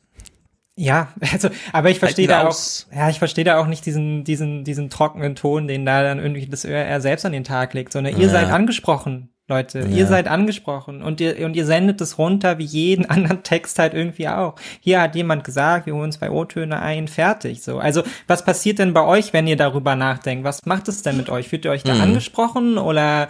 Ja, 0.81 1.09
also, 1.31 1.49
aber 1.73 1.91
ich 1.91 1.99
verstehe 1.99 2.27
da 2.27 2.47
auch, 2.47 2.57
ja, 2.93 3.09
ich 3.09 3.19
verstehe 3.19 3.43
da 3.43 3.59
auch 3.59 3.67
nicht 3.67 3.85
diesen, 3.85 4.23
diesen, 4.23 4.63
diesen 4.63 4.89
trockenen 4.89 5.35
Ton, 5.35 5.67
den 5.67 5.85
da 5.85 6.01
dann 6.01 6.17
irgendwie 6.17 6.47
das 6.47 6.65
er 6.65 6.99
selbst 7.01 7.23
an 7.25 7.33
den 7.33 7.43
Tag 7.43 7.75
legt, 7.75 7.93
sondern 7.93 8.17
ihr 8.17 8.25
ja. 8.25 8.29
seid 8.29 8.49
angesprochen, 8.49 9.29
Leute. 9.47 9.81
Ja. 9.81 9.85
Ihr 9.85 10.07
seid 10.07 10.27
angesprochen 10.27 11.03
und 11.03 11.21
ihr, 11.21 11.45
und 11.45 11.55
ihr 11.55 11.67
sendet 11.67 12.01
es 12.01 12.17
runter 12.17 12.57
wie 12.57 12.65
jeden 12.65 13.05
anderen 13.09 13.43
Text 13.43 13.77
halt 13.77 13.93
irgendwie 13.93 14.27
auch. 14.27 14.55
Hier 14.79 15.01
hat 15.01 15.15
jemand 15.15 15.43
gesagt, 15.43 15.85
wir 15.85 15.93
holen 15.93 16.11
zwei 16.11 16.31
O-Töne 16.31 16.81
ein, 16.81 17.07
fertig, 17.07 17.61
so. 17.61 17.77
Also, 17.77 18.01
was 18.25 18.43
passiert 18.43 18.79
denn 18.79 18.93
bei 18.93 19.05
euch, 19.05 19.33
wenn 19.33 19.45
ihr 19.45 19.57
darüber 19.57 19.95
nachdenkt? 19.95 20.45
Was 20.45 20.65
macht 20.65 20.87
es 20.87 21.03
denn 21.03 21.15
mit 21.15 21.29
euch? 21.29 21.47
Fühlt 21.47 21.63
ihr 21.63 21.71
euch 21.71 21.83
da 21.83 21.93
mhm. 21.93 22.01
angesprochen 22.01 22.79
oder, 22.79 23.27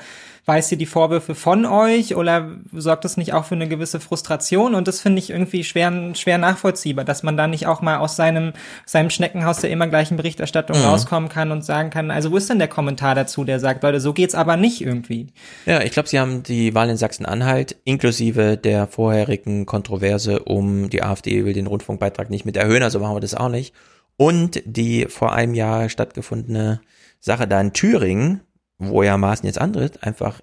weiß 0.52 0.70
ihr 0.74 0.78
die 0.78 0.86
Vorwürfe 0.86 1.34
von 1.34 1.66
euch 1.66 2.18
oder 2.18 2.50
sorgt 2.74 3.06
das 3.06 3.16
nicht 3.16 3.32
auch 3.32 3.46
für 3.46 3.56
eine 3.56 3.70
gewisse 3.70 4.02
Frustration? 4.02 4.76
Und 4.76 4.86
das 4.86 5.00
finde 5.00 5.20
ich 5.20 5.30
irgendwie 5.30 5.64
schwer, 5.64 6.14
schwer 6.14 6.38
nachvollziehbar, 6.38 7.06
dass 7.06 7.24
man 7.24 7.38
da 7.38 7.48
nicht 7.48 7.68
auch 7.68 7.82
mal 7.82 8.00
aus 8.00 8.18
seinem, 8.18 8.52
seinem 8.86 9.10
Schneckenhaus 9.10 9.62
der 9.62 9.70
immer 9.70 9.88
gleichen 9.88 10.18
Berichterstattung 10.18 10.78
mhm. 10.78 10.84
rauskommen 10.84 11.30
kann 11.30 11.52
und 11.52 11.64
sagen 11.64 11.90
kann, 11.90 12.12
also 12.12 12.34
wo 12.34 12.36
ist 12.36 12.50
denn 12.50 12.60
der 12.60 12.68
Kommentar 12.68 13.16
dazu, 13.16 13.46
der 13.46 13.62
sagt, 13.62 13.82
Leute, 13.82 14.02
so 14.02 14.12
geht's 14.12 14.36
aber 14.36 14.58
nicht 14.58 14.82
irgendwie. 14.82 15.28
Ja, 15.66 15.82
ich 15.84 15.92
glaube, 15.92 16.10
sie 16.10 16.20
haben 16.20 16.44
die 16.44 16.76
Wahl 16.76 16.90
in 16.90 16.98
Sachsen-Anhalt 16.98 17.78
inklusive 17.86 18.58
der 18.58 18.88
vorherigen 18.88 19.66
Kontroverse 19.66 20.40
um 20.40 20.90
die 20.90 21.02
AfD 21.02 21.46
will 21.46 21.54
den 21.54 21.68
Rundfunkbeitrag 21.68 22.30
nicht 22.30 22.44
mit 22.44 22.58
erhöhen, 22.58 22.84
also 22.84 23.00
machen 23.00 23.16
wir 23.16 23.22
das 23.22 23.36
auch 23.36 23.48
nicht. 23.48 23.74
Und 24.18 24.62
die 24.66 25.06
vor 25.08 25.32
einem 25.32 25.54
Jahr 25.54 25.88
stattgefundene 25.88 26.82
Sache 27.22 27.48
da 27.48 27.62
in 27.62 27.72
Thüringen, 27.72 28.42
wo 28.82 29.04
ja 29.04 29.18
Maaßen 29.18 29.46
jetzt 29.46 29.60
antritt, 29.60 30.04
einfach 30.04 30.42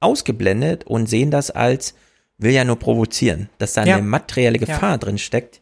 ausgeblendet 0.00 0.84
und 0.84 1.08
sehen 1.08 1.30
das 1.30 1.50
als, 1.50 1.94
will 2.38 2.52
ja 2.52 2.64
nur 2.64 2.78
provozieren. 2.78 3.48
Dass 3.58 3.74
da 3.74 3.84
ja. 3.84 3.96
eine 3.96 4.06
materielle 4.06 4.58
Gefahr 4.58 4.92
ja. 4.92 4.98
drin 4.98 5.18
steckt, 5.18 5.60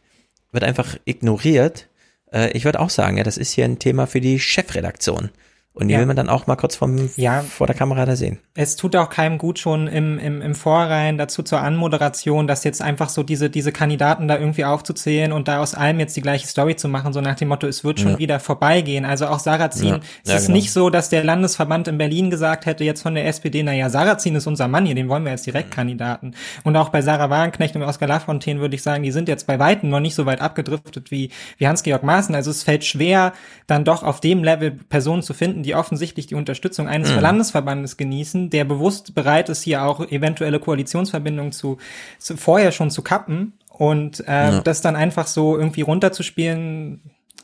wird 0.51 0.63
einfach 0.63 0.97
ignoriert. 1.05 1.87
Äh, 2.31 2.51
ich 2.51 2.65
würde 2.65 2.79
auch 2.79 2.89
sagen, 2.89 3.17
ja, 3.17 3.23
das 3.23 3.37
ist 3.37 3.51
hier 3.51 3.65
ein 3.65 3.79
Thema 3.79 4.07
für 4.07 4.21
die 4.21 4.39
Chefredaktion. 4.39 5.29
Und 5.75 5.87
die 5.87 5.95
ja. 5.95 5.99
will 5.99 6.05
man 6.05 6.15
dann 6.15 6.29
auch 6.29 6.45
mal 6.45 6.55
kurz 6.55 6.75
vom, 6.75 7.09
ja. 7.15 7.41
vor 7.41 7.65
der 7.65 7.75
Kamera 7.75 8.05
da 8.05 8.15
sehen. 8.15 8.37
Es 8.53 8.75
tut 8.75 8.95
auch 8.95 9.09
keinem 9.09 9.39
gut 9.39 9.57
schon 9.57 9.87
im, 9.87 10.19
im, 10.19 10.39
im 10.39 10.53
Vorrein 10.53 11.17
dazu 11.17 11.41
zur 11.41 11.61
Anmoderation, 11.61 12.45
dass 12.45 12.63
jetzt 12.63 12.79
einfach 12.79 13.09
so 13.09 13.23
diese, 13.23 13.49
diese 13.49 13.71
Kandidaten 13.71 14.27
da 14.27 14.37
irgendwie 14.37 14.65
aufzuzählen 14.65 15.31
und 15.31 15.47
da 15.47 15.59
aus 15.59 15.73
allem 15.73 15.99
jetzt 15.99 16.15
die 16.15 16.21
gleiche 16.21 16.45
Story 16.45 16.75
zu 16.75 16.87
machen, 16.87 17.11
so 17.11 17.21
nach 17.21 17.33
dem 17.37 17.47
Motto, 17.47 17.65
es 17.65 17.83
wird 17.83 17.99
schon 17.99 18.11
ja. 18.11 18.19
wieder 18.19 18.39
vorbeigehen. 18.39 19.03
Also 19.03 19.25
auch 19.25 19.39
Sarrazin, 19.39 20.01
es 20.23 20.31
ist 20.31 20.45
genau. 20.45 20.57
nicht 20.57 20.71
so, 20.71 20.91
dass 20.91 21.09
der 21.09 21.23
Landesverband 21.23 21.87
in 21.87 21.97
Berlin 21.97 22.29
gesagt 22.29 22.67
hätte, 22.67 22.83
jetzt 22.83 23.01
von 23.01 23.15
der 23.15 23.25
SPD, 23.25 23.63
naja, 23.63 23.89
Sarrazin 23.89 24.35
ist 24.35 24.45
unser 24.45 24.67
Mann 24.67 24.85
hier, 24.85 24.93
den 24.93 25.09
wollen 25.09 25.23
wir 25.23 25.31
als 25.31 25.41
Direktkandidaten. 25.41 26.35
Und 26.63 26.77
auch 26.77 26.89
bei 26.89 27.01
Sarah 27.01 27.31
Wagenknecht 27.31 27.75
und 27.75 27.81
Oskar 27.81 28.07
Lafontaine 28.07 28.59
würde 28.59 28.75
ich 28.75 28.83
sagen, 28.83 29.01
die 29.01 29.11
sind 29.11 29.27
jetzt 29.27 29.47
bei 29.47 29.57
Weitem 29.57 29.89
noch 29.89 30.01
nicht 30.01 30.13
so 30.13 30.27
weit 30.27 30.39
abgedriftet 30.39 31.09
wie, 31.09 31.31
wie 31.57 31.67
Hans-Georg 31.67 32.03
Maaßen. 32.03 32.35
Also 32.35 32.51
es 32.51 32.61
fällt 32.61 32.85
schwer, 32.85 33.33
dann 33.65 33.85
doch 33.85 34.03
auf 34.03 34.19
dem 34.19 34.43
Level 34.43 34.69
Personen 34.69 35.23
zu 35.23 35.33
finden, 35.33 35.62
die 35.63 35.75
offensichtlich 35.75 36.27
die 36.27 36.35
Unterstützung 36.35 36.87
eines 36.87 37.11
mhm. 37.11 37.19
Landesverbandes 37.19 37.97
genießen, 37.97 38.49
der 38.49 38.65
bewusst 38.65 39.15
bereit 39.15 39.49
ist, 39.49 39.63
hier 39.63 39.83
auch 39.83 39.99
eventuelle 40.11 40.59
Koalitionsverbindungen 40.59 41.51
zu, 41.51 41.77
zu 42.19 42.37
vorher 42.37 42.71
schon 42.71 42.91
zu 42.91 43.01
kappen 43.01 43.53
und 43.69 44.19
äh, 44.27 44.31
ja. 44.31 44.61
das 44.61 44.81
dann 44.81 44.95
einfach 44.95 45.27
so 45.27 45.57
irgendwie 45.57 45.81
runterzuspielen, 45.81 47.01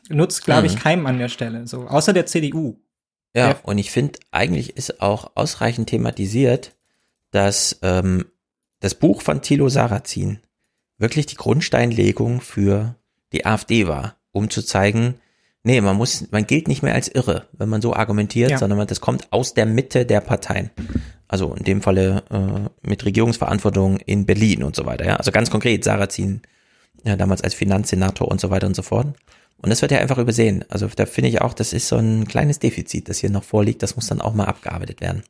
nutzt, 0.10 0.46
glaube 0.46 0.68
ich, 0.68 0.76
mhm. 0.76 0.80
keinem 0.80 1.06
an 1.08 1.18
der 1.18 1.30
Stelle. 1.30 1.68
So, 1.68 1.88
außer 1.88 2.14
der 2.14 2.26
CDU. 2.26 2.78
Ja, 3.36 3.54
der, 3.54 3.66
und 3.66 3.78
ich 3.78 3.92
finde, 3.92 4.20
eigentlich 4.32 4.76
ist 4.78 5.02
auch 5.02 5.32
ausreichend 5.36 5.90
thematisiert, 5.90 6.76
dass 7.32 7.80
ähm, 7.82 8.26
das 8.80 8.96
Buch 8.96 9.22
von 9.22 9.42
Thilo 9.42 9.70
Sarrazin 9.70 10.40
wirklich 10.98 11.26
die 11.26 11.36
Grundsteinlegung 11.36 12.42
für 12.42 12.96
die 13.34 13.46
AfD 13.46 13.88
war, 13.88 14.18
um 14.32 14.50
zu 14.50 14.62
zeigen, 14.62 15.16
Nee, 15.70 15.82
man 15.82 15.98
muss, 15.98 16.26
man 16.32 16.48
gilt 16.48 16.68
nicht 16.68 16.82
mehr 16.82 16.96
als 16.96 17.10
irre, 17.10 17.46
wenn 17.52 17.70
man 17.70 17.80
so 17.80 17.94
argumentiert, 17.94 18.50
ja. 18.50 18.58
sondern 18.58 18.80
man, 18.80 18.88
das 18.88 19.02
kommt 19.02 19.32
aus 19.32 19.54
der 19.54 19.68
Mitte 19.68 20.04
der 20.04 20.20
Parteien. 20.20 20.72
Also 21.28 21.54
in 21.54 21.64
dem 21.64 21.84
Falle 21.84 22.24
äh, 22.32 22.88
mit 22.90 23.06
Regierungsverantwortung 23.06 23.98
in 23.98 24.26
Berlin 24.26 24.64
und 24.64 24.76
so 24.76 24.88
weiter. 24.88 25.06
Ja, 25.06 25.18
also 25.18 25.32
ganz 25.32 25.52
konkret 25.52 25.84
Sarrazin 25.84 26.42
ja, 27.04 27.16
damals 27.16 27.44
als 27.44 27.54
Finanzsenator 27.54 28.28
und 28.28 28.42
so 28.42 28.50
weiter 28.50 28.66
und 28.66 28.76
so 28.76 28.82
fort. 28.82 29.16
Und 29.62 29.70
das 29.70 29.84
wird 29.84 29.92
ja 29.92 30.00
einfach 30.00 30.18
übersehen. 30.18 30.66
Also 30.70 30.88
da 30.88 31.06
finde 31.06 31.30
ich 31.30 31.42
auch, 31.42 31.54
das 31.54 31.72
ist 31.72 31.88
so 31.88 31.98
ein 31.98 32.28
kleines 32.28 32.58
Defizit, 32.58 33.08
das 33.08 33.20
hier 33.20 33.30
noch 33.30 33.44
vorliegt. 33.44 33.84
Das 33.84 33.96
muss 33.96 34.08
dann 34.08 34.22
auch 34.22 34.34
mal 34.34 34.46
abgearbeitet 34.46 35.02
werden. 35.02 35.22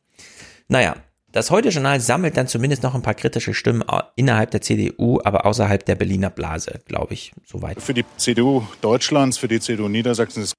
Naja, 0.69 0.95
das 1.31 1.51
Heute-Journal 1.51 1.99
sammelt 1.99 2.37
dann 2.37 2.47
zumindest 2.47 2.83
noch 2.83 2.95
ein 2.95 3.01
paar 3.01 3.13
kritische 3.13 3.53
Stimmen 3.53 3.83
innerhalb 4.15 4.51
der 4.51 4.61
CDU, 4.61 5.19
aber 5.23 5.45
außerhalb 5.45 5.85
der 5.85 5.95
Berliner 5.95 6.29
Blase, 6.29 6.79
glaube 6.85 7.13
ich, 7.13 7.33
soweit. 7.45 7.81
Für 7.81 7.93
die 7.93 8.05
CDU 8.17 8.63
Deutschlands, 8.81 9.37
für 9.37 9.47
die 9.47 9.59
CDU 9.59 9.87
Niedersachsen 9.87 10.43
ist 10.43 10.53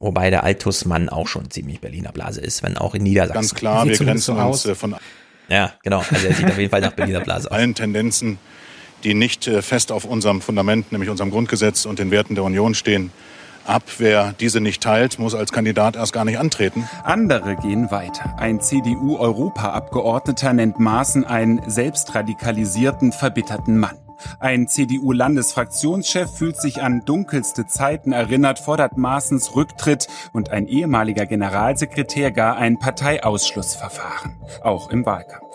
Wobei 0.00 0.30
der 0.30 0.44
Altusmann 0.44 1.08
auch 1.08 1.26
schon 1.26 1.50
ziemlich 1.50 1.80
Berliner 1.80 2.12
Blase 2.12 2.40
ist, 2.40 2.62
wenn 2.62 2.76
auch 2.76 2.94
in 2.94 3.02
Niedersachsen. 3.02 3.34
Ganz 3.34 3.54
klar, 3.54 3.84
wir 3.84 3.96
grenzen 3.96 4.36
uns 4.36 4.64
äh, 4.64 4.76
von 4.76 4.94
Ja, 5.48 5.72
genau. 5.82 6.04
Also 6.08 6.26
er 6.28 6.34
sieht 6.34 6.46
auf 6.46 6.56
jeden 6.56 6.70
Fall 6.70 6.80
nach 6.80 6.92
Berliner 6.92 7.20
Blase 7.20 7.50
aus. 7.50 7.52
Allen 7.58 7.74
Tendenzen, 7.74 8.38
die 9.02 9.14
nicht 9.14 9.48
äh, 9.48 9.60
fest 9.60 9.90
auf 9.90 10.04
unserem 10.04 10.40
Fundament, 10.40 10.92
nämlich 10.92 11.10
unserem 11.10 11.32
Grundgesetz 11.32 11.84
und 11.84 11.98
den 11.98 12.12
Werten 12.12 12.36
der 12.36 12.44
Union 12.44 12.74
stehen, 12.76 13.10
ab. 13.68 13.82
Wer 13.98 14.34
diese 14.40 14.60
nicht 14.60 14.82
teilt, 14.82 15.18
muss 15.18 15.34
als 15.34 15.52
Kandidat 15.52 15.96
erst 15.96 16.12
gar 16.12 16.24
nicht 16.24 16.38
antreten. 16.38 16.88
Andere 17.04 17.56
gehen 17.56 17.90
weiter. 17.90 18.34
Ein 18.38 18.60
CDU-Europaabgeordneter 18.60 20.52
nennt 20.52 20.78
Maaßen 20.78 21.24
einen 21.24 21.60
selbstradikalisierten, 21.68 23.12
verbitterten 23.12 23.78
Mann. 23.78 23.98
Ein 24.40 24.68
CDU-Landesfraktionschef 24.68 26.30
fühlt 26.36 26.60
sich 26.60 26.82
an 26.82 27.02
dunkelste 27.04 27.66
Zeiten 27.66 28.12
erinnert, 28.12 28.58
fordert 28.58 28.96
Maaßens 28.96 29.54
Rücktritt 29.54 30.08
und 30.32 30.50
ein 30.50 30.66
ehemaliger 30.66 31.26
Generalsekretär 31.26 32.30
gar 32.32 32.56
ein 32.56 32.78
Parteiausschlussverfahren. 32.78 34.36
Auch 34.62 34.90
im 34.90 35.06
Wahlkampf. 35.06 35.47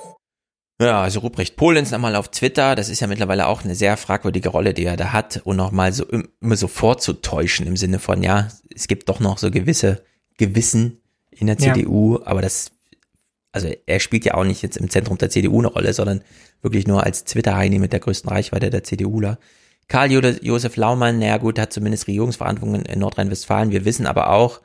Ja, 0.86 1.02
also 1.02 1.20
Ruprecht 1.20 1.56
Polenz 1.56 1.92
nochmal 1.92 2.16
auf 2.16 2.30
Twitter, 2.30 2.76
das 2.76 2.90
ist 2.90 3.00
ja 3.00 3.08
mittlerweile 3.08 3.48
auch 3.48 3.64
eine 3.64 3.76
sehr 3.76 3.98
fragwürdige 3.98 4.50
Rolle, 4.50 4.74
die 4.74 4.86
er 4.86 4.98
da 4.98 5.14
hat 5.14 5.42
und 5.44 5.56
nochmal 5.56 5.94
so 5.94 6.06
immer 6.42 6.56
so 6.56 6.68
vorzutäuschen 6.68 7.68
im 7.68 7.78
Sinne 7.78 8.00
von, 8.00 8.24
ja, 8.24 8.48
es 8.74 8.88
gibt 8.88 9.10
doch 9.10 9.20
noch 9.20 9.38
so 9.38 9.52
gewisse 9.52 10.04
Gewissen 10.38 11.02
in 11.32 11.48
der 11.48 11.58
ja. 11.58 11.74
CDU, 11.74 12.20
aber 12.24 12.42
das, 12.42 12.72
also 13.52 13.70
er 13.86 14.00
spielt 14.00 14.26
ja 14.26 14.34
auch 14.34 14.44
nicht 14.44 14.62
jetzt 14.62 14.78
im 14.78 14.90
Zentrum 14.90 15.18
der 15.18 15.30
CDU 15.30 15.60
eine 15.60 15.68
Rolle, 15.68 15.94
sondern 15.94 16.22
wirklich 16.62 16.88
nur 16.88 17.04
als 17.04 17.26
Twitter-Heini 17.26 17.80
mit 17.80 17.94
der 17.94 18.00
größten 18.00 18.30
Reichweite 18.30 18.70
der 18.70 18.84
CDUler. 18.84 19.38
Karl 19.88 20.12
Josef 20.12 20.76
Laumann, 20.76 21.20
naja 21.20 21.38
gut, 21.38 21.60
hat 21.60 21.74
zumindest 21.74 22.08
Regierungsverantwortung 22.08 22.86
in 22.86 23.00
Nordrhein-Westfalen. 23.00 23.72
Wir 23.72 23.86
wissen 23.86 24.08
aber 24.08 24.30
auch, 24.30 24.62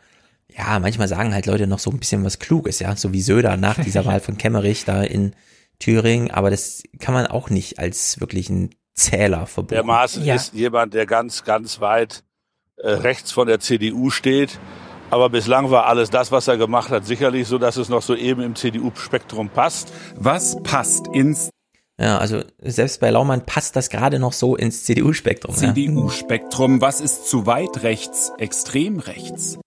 ja, 0.57 0.79
manchmal 0.79 1.09
sagen 1.09 1.35
halt 1.35 1.47
Leute 1.47 1.67
noch 1.67 1.81
so 1.81 1.91
ein 1.91 1.99
bisschen 1.99 2.25
was 2.25 2.39
Kluges, 2.39 2.79
ja, 2.79 2.95
so 2.97 3.13
wie 3.13 3.21
Söder 3.21 3.57
nach 3.57 3.83
dieser 3.83 4.05
Wahl 4.07 4.21
von 4.21 4.39
Kemmerich 4.39 4.85
da 4.85 5.03
in 5.03 5.33
Thüringen, 5.79 6.31
aber 6.31 6.51
das 6.51 6.83
kann 6.99 7.15
man 7.15 7.27
auch 7.27 7.51
nicht 7.51 7.79
als 7.79 8.21
wirklichen 8.21 8.75
Zähler 8.95 9.47
verbuchen. 9.47 9.75
Der 9.75 9.85
Maaßen 9.85 10.25
ja. 10.25 10.35
ist 10.35 10.55
jemand, 10.55 10.95
der 10.95 11.07
ganz, 11.07 11.45
ganz 11.45 11.81
weit 11.81 12.25
äh, 12.77 12.91
rechts 12.91 13.33
von 13.33 13.47
der 13.47 13.61
CDU 13.61 14.11
steht. 14.11 14.59
Aber 15.11 15.31
bislang 15.31 15.71
war 15.71 15.87
alles 15.87 16.11
das, 16.11 16.33
was 16.33 16.49
er 16.49 16.59
gemacht 16.59 16.91
hat, 16.91 17.07
sicherlich 17.07 17.49
so, 17.49 17.57
dass 17.59 17.77
es 17.79 17.89
noch 17.89 18.03
so 18.03 18.15
eben 18.15 18.43
im 18.43 18.55
CDU-Spektrum 18.55 19.49
passt. 19.49 19.93
Was 20.17 20.63
passt 20.63 21.07
ins 21.09 21.51
ja, 22.01 22.19
also 22.19 22.45
selbst 22.61 23.01
bei 23.01 23.11
Laumann 23.11 23.45
passt 23.45 23.75
das 23.75 23.91
gerade 23.91 24.21
noch 24.21 24.33
so 24.33 24.55
ins 24.55 24.85
CDU-Spektrum. 24.85 25.57
CDU-Spektrum, 25.57 26.77
ja. 26.77 26.81
was 26.81 27.01
ist 27.01 27.29
zu 27.29 27.47
weit 27.47 27.83
rechts, 27.83 28.31
extrem 28.39 29.01
rechts? 29.01 29.59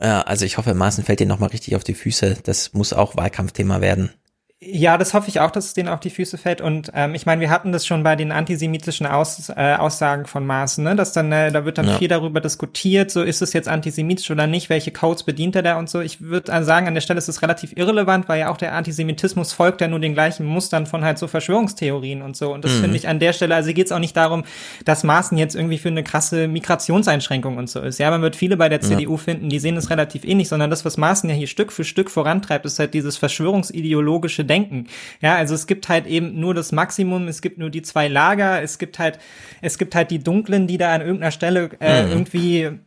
Ja, 0.00 0.22
also 0.22 0.46
ich 0.46 0.56
hoffe, 0.56 0.72
Maaßen 0.72 1.04
fällt 1.04 1.20
dir 1.20 1.26
nochmal 1.26 1.50
richtig 1.50 1.76
auf 1.76 1.84
die 1.84 1.92
Füße. 1.92 2.38
Das 2.42 2.72
muss 2.72 2.94
auch 2.94 3.16
Wahlkampfthema 3.16 3.82
werden. 3.82 4.14
Ja, 4.60 4.98
das 4.98 5.14
hoffe 5.14 5.28
ich 5.28 5.38
auch, 5.38 5.52
dass 5.52 5.66
es 5.66 5.74
denen 5.74 5.88
auf 5.88 6.00
die 6.00 6.10
Füße 6.10 6.36
fällt. 6.36 6.60
Und 6.60 6.90
ähm, 6.92 7.14
ich 7.14 7.26
meine, 7.26 7.40
wir 7.40 7.48
hatten 7.48 7.70
das 7.70 7.86
schon 7.86 8.02
bei 8.02 8.16
den 8.16 8.32
antisemitischen 8.32 9.06
Aus, 9.06 9.50
äh, 9.50 9.76
Aussagen 9.78 10.26
von 10.26 10.44
Maaßen, 10.44 10.82
ne? 10.82 10.96
Dass 10.96 11.12
dann, 11.12 11.30
äh, 11.30 11.52
da 11.52 11.64
wird 11.64 11.78
dann 11.78 11.86
ja. 11.86 11.96
viel 11.96 12.08
darüber 12.08 12.40
diskutiert, 12.40 13.12
so 13.12 13.22
ist 13.22 13.40
es 13.40 13.52
jetzt 13.52 13.68
antisemitisch 13.68 14.28
oder 14.32 14.48
nicht, 14.48 14.68
welche 14.68 14.90
Codes 14.90 15.22
bedient 15.22 15.54
er 15.54 15.62
da 15.62 15.78
und 15.78 15.88
so. 15.88 16.00
Ich 16.00 16.22
würde 16.22 16.64
sagen, 16.64 16.88
an 16.88 16.94
der 16.94 17.02
Stelle 17.02 17.18
ist 17.18 17.28
es 17.28 17.40
relativ 17.40 17.76
irrelevant, 17.76 18.28
weil 18.28 18.40
ja 18.40 18.50
auch 18.50 18.56
der 18.56 18.74
Antisemitismus 18.74 19.52
folgt 19.52 19.80
ja 19.80 19.86
nur 19.86 20.00
den 20.00 20.14
gleichen 20.14 20.44
Mustern 20.44 20.86
von 20.86 21.04
halt 21.04 21.18
so 21.18 21.28
Verschwörungstheorien 21.28 22.20
und 22.20 22.36
so. 22.36 22.52
Und 22.52 22.64
das 22.64 22.72
mhm. 22.72 22.80
finde 22.80 22.96
ich 22.96 23.06
an 23.06 23.20
der 23.20 23.34
Stelle, 23.34 23.54
also 23.54 23.72
geht 23.72 23.86
es 23.86 23.92
auch 23.92 24.00
nicht 24.00 24.16
darum, 24.16 24.42
dass 24.84 25.04
Maaßen 25.04 25.38
jetzt 25.38 25.54
irgendwie 25.54 25.78
für 25.78 25.90
eine 25.90 26.02
krasse 26.02 26.48
Migrationseinschränkung 26.48 27.58
und 27.58 27.70
so 27.70 27.78
ist. 27.78 28.00
Ja, 28.00 28.10
man 28.10 28.22
wird 28.22 28.34
viele 28.34 28.56
bei 28.56 28.68
der 28.68 28.80
ja. 28.80 28.88
CDU 28.88 29.18
finden, 29.18 29.50
die 29.50 29.60
sehen 29.60 29.76
es 29.76 29.88
relativ 29.88 30.24
ähnlich, 30.24 30.48
sondern 30.48 30.68
das, 30.68 30.84
was 30.84 30.96
Maaßen 30.96 31.30
ja 31.30 31.36
hier 31.36 31.46
Stück 31.46 31.70
für 31.70 31.84
Stück 31.84 32.10
vorantreibt, 32.10 32.66
ist 32.66 32.80
halt 32.80 32.92
dieses 32.92 33.16
verschwörungsideologische 33.16 34.47
Denken. 34.48 34.86
Ja, 35.20 35.36
also 35.36 35.54
es 35.54 35.66
gibt 35.66 35.88
halt 35.88 36.06
eben 36.06 36.40
nur 36.40 36.54
das 36.54 36.72
Maximum, 36.72 37.28
es 37.28 37.40
gibt 37.40 37.58
nur 37.58 37.70
die 37.70 37.82
zwei 37.82 38.08
Lager, 38.08 38.62
es 38.62 38.78
gibt 38.78 38.98
halt, 38.98 39.18
es 39.60 39.78
gibt 39.78 39.94
halt 39.94 40.10
die 40.10 40.18
Dunklen, 40.18 40.66
die 40.66 40.78
da 40.78 40.92
an 40.92 41.00
irgendeiner 41.00 41.30
Stelle 41.30 41.70
äh, 41.80 42.04
mhm. 42.04 42.10
irgendwie 42.10 42.78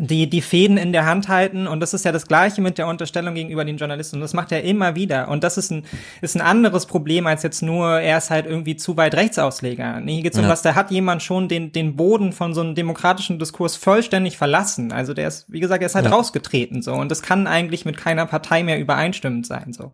die 0.00 0.28
die 0.28 0.40
Fäden 0.40 0.76
in 0.76 0.92
der 0.92 1.06
Hand 1.06 1.28
halten 1.28 1.66
und 1.66 1.80
das 1.80 1.94
ist 1.94 2.04
ja 2.04 2.12
das 2.12 2.26
gleiche 2.26 2.60
mit 2.60 2.78
der 2.78 2.86
Unterstellung 2.86 3.34
gegenüber 3.34 3.64
den 3.64 3.76
Journalisten 3.76 4.16
und 4.16 4.22
das 4.22 4.34
macht 4.34 4.52
er 4.52 4.62
immer 4.62 4.94
wieder 4.94 5.28
und 5.28 5.44
das 5.44 5.58
ist 5.58 5.70
ein 5.70 5.84
ist 6.20 6.36
ein 6.36 6.40
anderes 6.40 6.86
Problem 6.86 7.26
als 7.26 7.42
jetzt 7.42 7.62
nur 7.62 8.00
er 8.00 8.18
ist 8.18 8.30
halt 8.30 8.46
irgendwie 8.46 8.76
zu 8.76 8.96
weit 8.96 9.14
Rechtsausleger. 9.14 10.00
Nee, 10.00 10.14
hier 10.14 10.22
geht's 10.24 10.38
um 10.38 10.44
ja. 10.44 10.50
was, 10.50 10.62
da 10.62 10.74
hat 10.74 10.90
jemand 10.90 11.22
schon 11.22 11.48
den 11.48 11.72
den 11.72 11.96
Boden 11.96 12.32
von 12.32 12.54
so 12.54 12.60
einem 12.60 12.74
demokratischen 12.74 13.38
Diskurs 13.38 13.76
vollständig 13.76 14.38
verlassen. 14.38 14.92
Also 14.92 15.14
der 15.14 15.28
ist 15.28 15.46
wie 15.52 15.60
gesagt, 15.60 15.82
er 15.82 15.86
ist 15.86 15.94
halt 15.94 16.06
ja. 16.06 16.12
rausgetreten 16.12 16.82
so 16.82 16.92
und 16.92 17.10
das 17.10 17.22
kann 17.22 17.46
eigentlich 17.46 17.84
mit 17.84 17.96
keiner 17.96 18.26
Partei 18.26 18.62
mehr 18.62 18.78
übereinstimmend 18.78 19.46
sein 19.46 19.72
so. 19.72 19.92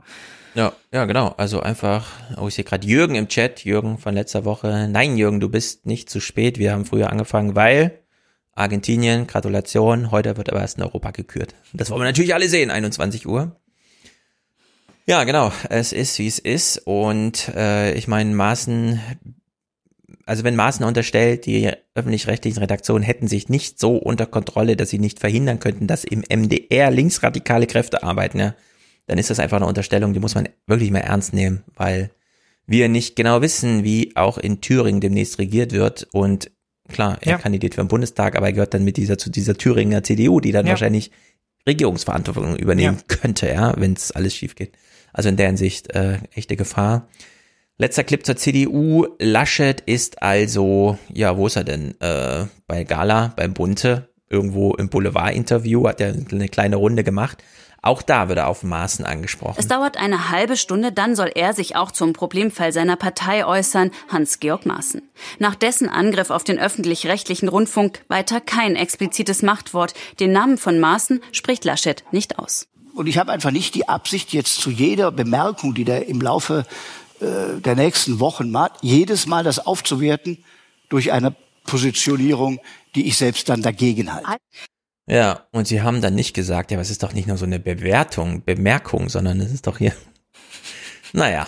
Ja, 0.55 0.72
ja, 0.93 1.05
genau. 1.05 1.35
Also 1.36 1.60
einfach, 1.60 2.06
oh, 2.40 2.47
ich 2.47 2.55
sehe 2.55 2.64
gerade 2.64 2.86
Jürgen 2.86 3.16
im 3.16 3.28
Chat, 3.28 3.64
Jürgen 3.64 3.98
von 3.98 4.14
letzter 4.14 4.44
Woche. 4.44 4.89
Nein, 4.89 5.16
Jürgen, 5.16 5.40
du 5.40 5.48
bist 5.48 5.85
nicht 5.85 6.09
zu 6.09 6.20
spät. 6.20 6.59
Wir 6.59 6.72
haben 6.72 6.85
früher 6.85 7.10
angefangen, 7.10 7.56
weil 7.56 7.98
Argentinien, 8.55 9.26
Gratulation, 9.26 10.12
heute 10.12 10.36
wird 10.36 10.51
aber 10.51 10.60
erst 10.60 10.78
in 10.78 10.85
Europa 10.85 11.10
gekürt. 11.10 11.56
Das 11.72 11.90
wollen 11.90 12.02
wir 12.02 12.06
natürlich 12.06 12.35
alle 12.35 12.48
sehen, 12.48 12.70
21 12.70 13.26
Uhr. 13.26 13.56
Ja, 15.06 15.24
genau, 15.24 15.52
es 15.68 15.93
ist, 15.93 16.18
wie 16.20 16.28
es 16.28 16.39
ist. 16.39 16.78
Und 16.86 17.48
äh, 17.48 17.93
ich 17.94 18.06
meine, 18.06 18.32
Maßen, 18.32 19.01
also 20.24 20.44
wenn 20.44 20.55
Maßen 20.55 20.86
unterstellt, 20.86 21.47
die 21.47 21.70
öffentlich-rechtlichen 21.97 22.60
Redaktionen 22.60 23.02
hätten 23.02 23.26
sich 23.26 23.48
nicht 23.48 23.81
so 23.81 23.97
unter 23.97 24.26
Kontrolle, 24.26 24.76
dass 24.76 24.90
sie 24.90 25.01
nicht 25.01 25.18
verhindern 25.18 25.59
könnten, 25.59 25.89
dass 25.89 26.05
im 26.05 26.20
MDR 26.20 26.93
linksradikale 26.93 27.66
Kräfte 27.66 28.05
arbeiten, 28.05 28.39
ja 28.39 28.55
dann 29.06 29.18
ist 29.18 29.31
das 29.31 29.40
einfach 29.40 29.59
eine 29.59 29.66
Unterstellung, 29.66 30.12
die 30.12 30.20
muss 30.20 30.35
man 30.35 30.48
wirklich 30.66 30.90
mal 30.90 31.01
ernst 31.01 31.35
nehmen, 31.35 31.62
weil 31.74 32.10
wir 32.66 32.89
nicht 32.89 33.16
genau 33.16 33.43
wissen, 33.43 33.85
wie 33.85 34.16
auch 34.16 34.39
in 34.39 34.60
Thüringen 34.60 35.01
demnächst 35.01 35.39
regiert 35.39 35.72
wird 35.72 36.09
und 36.12 36.51
klar, 36.89 37.18
er 37.20 37.32
ja. 37.32 37.39
kandidiert 37.39 37.74
für 37.74 37.82
den 37.82 37.89
Bundestag, 37.89 38.36
aber 38.36 38.47
er 38.47 38.52
gehört 38.52 38.74
dann 38.74 38.85
mit 38.85 38.97
dieser 38.97 39.18
zu 39.18 39.31
dieser 39.31 39.56
Thüringer 39.56 40.02
CDU, 40.02 40.40
die 40.40 40.52
dann 40.52 40.66
ja. 40.66 40.70
wahrscheinlich 40.70 41.10
Regierungsverantwortung 41.66 42.56
übernehmen 42.56 42.98
ja. 42.98 43.16
könnte, 43.16 43.48
ja, 43.48 43.74
wenn 43.76 43.94
es 43.94 44.12
alles 44.12 44.35
schief 44.35 44.55
geht. 44.55 44.76
Also 45.12 45.28
in 45.28 45.36
der 45.36 45.47
Hinsicht 45.47 45.94
äh, 45.94 46.18
echte 46.35 46.56
Gefahr. 46.56 47.09
Letzter 47.78 48.05
Clip 48.05 48.24
zur 48.24 48.36
CDU. 48.36 49.06
Laschet 49.18 49.81
ist 49.81 50.22
also, 50.22 50.98
ja, 51.12 51.36
wo 51.36 51.47
ist 51.47 51.56
er 51.56 51.64
denn? 51.64 51.98
Äh, 52.01 52.47
bei 52.66 52.85
Gala, 52.85 53.32
beim 53.36 53.55
Bunte, 53.55 54.09
irgendwo 54.28 54.74
im 54.74 54.89
Boulevard-Interview, 54.89 55.89
hat 55.89 56.01
er 56.01 56.14
eine 56.31 56.48
kleine 56.48 56.76
Runde 56.76 57.05
gemacht. 57.05 57.43
Auch 57.85 58.01
da 58.01 58.28
wird 58.28 58.39
er 58.39 58.48
auf 58.48 58.62
Maßen 58.62 59.05
angesprochen. 59.05 59.56
Es 59.59 59.69
dauert 59.69 59.98
eine 59.98 60.31
halbe 60.31 60.56
Stunde, 60.56 60.90
dann 60.90 61.15
soll 61.15 61.31
er 61.35 61.52
sich 61.52 61.77
auch 61.77 61.90
zum 61.90 62.15
Problemfall 62.15 62.73
seiner 62.73 62.97
Partei 62.97 63.44
äußern, 63.44 63.90
Hans-Georg 64.09 64.65
Maaßen. 64.65 65.02
Nach 65.39 65.55
dessen 65.55 65.90
Angriff 65.90 66.31
auf 66.31 66.44
den 66.44 66.59
öffentlich-rechtlichen 66.59 67.47
Rundfunk 67.47 68.02
weiter 68.09 68.40
kein 68.40 68.74
explizites 68.74 69.43
Machtwort. 69.43 69.93
Den 70.19 70.32
Namen 70.32 70.56
von 70.56 70.81
Maaßen 70.81 71.20
spricht 71.31 71.66
Laschet 71.66 72.05
nicht 72.11 72.39
aus. 72.39 72.69
Und 72.94 73.06
ich 73.06 73.19
habe 73.19 73.32
einfach 73.32 73.51
nicht 73.51 73.74
die 73.74 73.86
Absicht, 73.86 74.32
jetzt 74.32 74.62
zu 74.62 74.70
jeder 74.70 75.12
Bemerkung, 75.12 75.74
die 75.74 75.85
der 75.85 76.09
im 76.09 76.23
Laufe 76.23 76.65
äh, 77.20 77.61
der 77.61 77.77
nächsten 77.77 78.19
Wochen 78.19 78.51
macht, 78.51 78.77
jedes 78.81 79.27
Mal 79.27 79.44
das 79.44 79.59
aufzuwerten 79.59 80.43
durch 80.89 81.12
eine 81.12 81.35
Positionierung, 81.65 82.61
die 82.94 83.09
ich 83.09 83.19
selbst 83.19 83.51
dann 83.51 83.61
dagegen 83.61 84.11
halte. 84.11 84.39
Ja, 85.06 85.47
und 85.52 85.68
sie 85.68 85.82
haben 85.82 86.01
dann 86.01 86.14
nicht 86.14 86.35
gesagt, 86.35 86.70
ja, 86.70 86.76
aber 86.76 86.82
es 86.82 86.90
ist 86.90 87.02
doch 87.02 87.12
nicht 87.12 87.28
nur 87.28 87.36
so 87.36 87.44
eine 87.44 87.60
Bewertung, 87.60 88.43
Bemerkung, 88.44 89.09
sondern 89.09 89.40
es 89.40 89.52
ist 89.52 89.66
doch 89.66 89.78
hier. 89.78 89.93
Naja, 91.16 91.47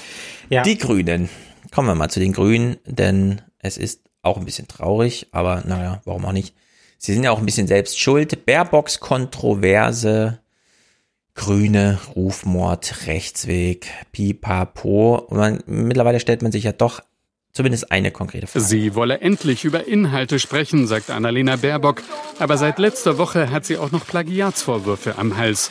ja. 0.48 0.62
die 0.62 0.78
Grünen. 0.78 1.28
Kommen 1.72 1.88
wir 1.88 1.96
mal 1.96 2.08
zu 2.08 2.20
den 2.20 2.32
Grünen, 2.32 2.76
denn 2.84 3.40
es 3.58 3.78
ist 3.78 4.02
auch 4.22 4.36
ein 4.36 4.44
bisschen 4.44 4.68
traurig, 4.68 5.26
aber 5.32 5.64
naja, 5.66 6.00
warum 6.04 6.24
auch 6.24 6.32
nicht. 6.32 6.54
Sie 6.98 7.12
sind 7.12 7.24
ja 7.24 7.32
auch 7.32 7.40
ein 7.40 7.46
bisschen 7.46 7.66
selbst 7.66 7.98
schuld. 7.98 8.46
Baerbocks 8.46 9.00
Kontroverse, 9.00 10.38
Grüne, 11.34 11.98
Rufmord, 12.14 13.06
Rechtsweg, 13.06 13.88
Pipapo. 14.12 15.16
Und 15.16 15.36
man, 15.36 15.62
mittlerweile 15.66 16.20
stellt 16.20 16.42
man 16.42 16.52
sich 16.52 16.64
ja 16.64 16.72
doch 16.72 17.00
Zumindest 17.56 17.90
eine 17.90 18.10
konkrete 18.10 18.46
Frage. 18.46 18.62
Sie 18.66 18.94
wolle 18.94 19.22
endlich 19.22 19.64
über 19.64 19.88
Inhalte 19.88 20.38
sprechen, 20.38 20.86
sagt 20.86 21.08
Annalena 21.08 21.56
Baerbock. 21.56 22.02
Aber 22.38 22.58
seit 22.58 22.78
letzter 22.78 23.16
Woche 23.16 23.50
hat 23.50 23.64
sie 23.64 23.78
auch 23.78 23.92
noch 23.92 24.06
Plagiatsvorwürfe 24.06 25.16
am 25.16 25.38
Hals. 25.38 25.70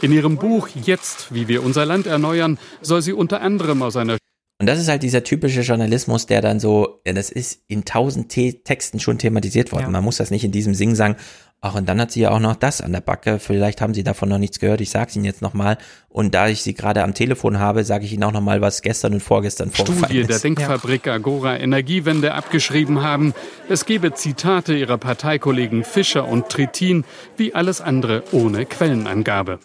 In 0.00 0.12
ihrem 0.12 0.38
Buch 0.38 0.68
Jetzt, 0.74 1.34
wie 1.34 1.46
wir 1.46 1.62
unser 1.62 1.84
Land 1.84 2.06
erneuern, 2.06 2.58
soll 2.80 3.02
sie 3.02 3.12
unter 3.12 3.42
anderem 3.42 3.82
aus 3.82 3.96
einer 3.96 4.16
und 4.58 4.66
das 4.66 4.78
ist 4.78 4.88
halt 4.88 5.02
dieser 5.02 5.22
typische 5.22 5.60
Journalismus, 5.60 6.24
der 6.24 6.40
dann 6.40 6.60
so, 6.60 7.02
ja, 7.06 7.12
das 7.12 7.28
ist 7.28 7.60
in 7.68 7.84
tausend 7.84 8.30
Texten 8.30 9.00
schon 9.00 9.18
thematisiert 9.18 9.70
worden. 9.70 9.82
Ja. 9.82 9.90
Man 9.90 10.02
muss 10.04 10.16
das 10.16 10.30
nicht 10.30 10.44
in 10.44 10.52
diesem 10.52 10.72
Sing 10.72 10.94
sagen, 10.94 11.16
Ach, 11.62 11.74
und 11.74 11.88
dann 11.88 12.00
hat 12.00 12.12
sie 12.12 12.20
ja 12.20 12.30
auch 12.30 12.38
noch 12.38 12.54
das 12.54 12.80
an 12.80 12.92
der 12.92 13.00
Backe. 13.00 13.38
Vielleicht 13.38 13.80
haben 13.80 13.94
Sie 13.94 14.04
davon 14.04 14.28
noch 14.28 14.38
nichts 14.38 14.60
gehört. 14.60 14.80
Ich 14.80 14.90
sage 14.90 15.08
es 15.08 15.16
Ihnen 15.16 15.24
jetzt 15.24 15.42
nochmal. 15.42 15.78
Und 16.08 16.34
da 16.34 16.48
ich 16.48 16.62
Sie 16.62 16.74
gerade 16.74 17.02
am 17.02 17.14
Telefon 17.14 17.58
habe, 17.58 17.82
sage 17.82 18.04
ich 18.04 18.12
Ihnen 18.12 18.24
auch 18.24 18.32
nochmal, 18.32 18.60
was 18.60 18.82
gestern 18.82 19.14
und 19.14 19.20
vorgestern 19.20 19.70
vorgefallen 19.70 20.04
Studie 20.04 20.20
ist. 20.20 20.28
der 20.30 20.38
Denkfabrik 20.38 21.08
Agora 21.08 21.58
Energiewende 21.58 22.34
abgeschrieben 22.34 23.02
haben. 23.02 23.34
Es 23.68 23.86
gebe 23.86 24.12
Zitate 24.14 24.74
ihrer 24.74 24.98
Parteikollegen 24.98 25.82
Fischer 25.82 26.28
und 26.28 26.50
Trittin, 26.50 27.04
wie 27.36 27.54
alles 27.54 27.80
andere 27.80 28.22
ohne 28.32 28.66
Quellenangabe. 28.66 29.58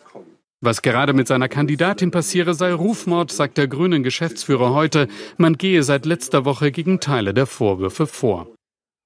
Was 0.62 0.82
gerade 0.84 1.14
mit 1.14 1.28
seiner 1.28 1.50
Kandidatin 1.50 2.12
passiere, 2.12 2.54
sei 2.54 2.72
Rufmord, 2.72 3.32
sagt 3.32 3.58
der 3.58 3.68
grünen 3.68 4.04
Geschäftsführer 4.04 4.74
heute. 4.74 5.08
Man 5.38 5.58
gehe 5.58 5.84
seit 5.84 6.06
letzter 6.06 6.46
Woche 6.46 6.72
gegen 6.72 7.00
Teile 7.00 7.34
der 7.34 7.48
Vorwürfe 7.48 8.08
vor. 8.08 8.48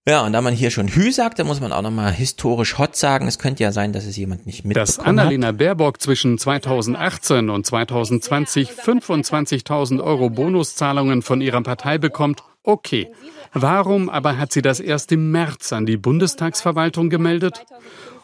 Ja, 0.07 0.23
und 0.23 0.34
da 0.34 0.41
man 0.41 0.53
hier 0.53 0.69
schon 0.69 0.88
Hü 0.88 1.11
sagt, 1.11 1.40
dann 1.40 1.48
muss 1.48 1.61
man 1.61 1.72
auch 1.72 1.82
nochmal 1.82 2.11
historisch 2.11 2.77
Hot 2.77 2.95
sagen. 2.95 3.27
Es 3.27 3.40
könnte 3.40 3.64
ja 3.64 3.72
sein, 3.72 3.91
dass 3.91 4.06
es 4.06 4.15
jemand 4.15 4.45
nicht 4.45 4.64
mitbekommen 4.64 4.86
Dass 4.86 4.99
Annalena 4.99 5.52
Baerbock 5.52 5.99
zwischen 5.99 6.38
2018 6.38 7.49
und 7.49 7.65
2020 7.65 8.69
25.000 8.69 10.03
Euro 10.03 10.30
Bonuszahlungen 10.30 11.23
von 11.23 11.41
ihrer 11.41 11.64
Partei 11.64 11.98
bekommt, 11.98 12.44
okay. 12.61 13.07
Warum 13.53 14.11
aber 14.11 14.38
hat 14.38 14.52
sie 14.52 14.61
das 14.61 14.80
erst 14.80 15.11
im 15.11 15.32
März 15.32 15.73
an 15.73 15.88
die 15.88 15.98
Bundestagsverwaltung 15.98 17.10
gemeldet? 17.10 17.65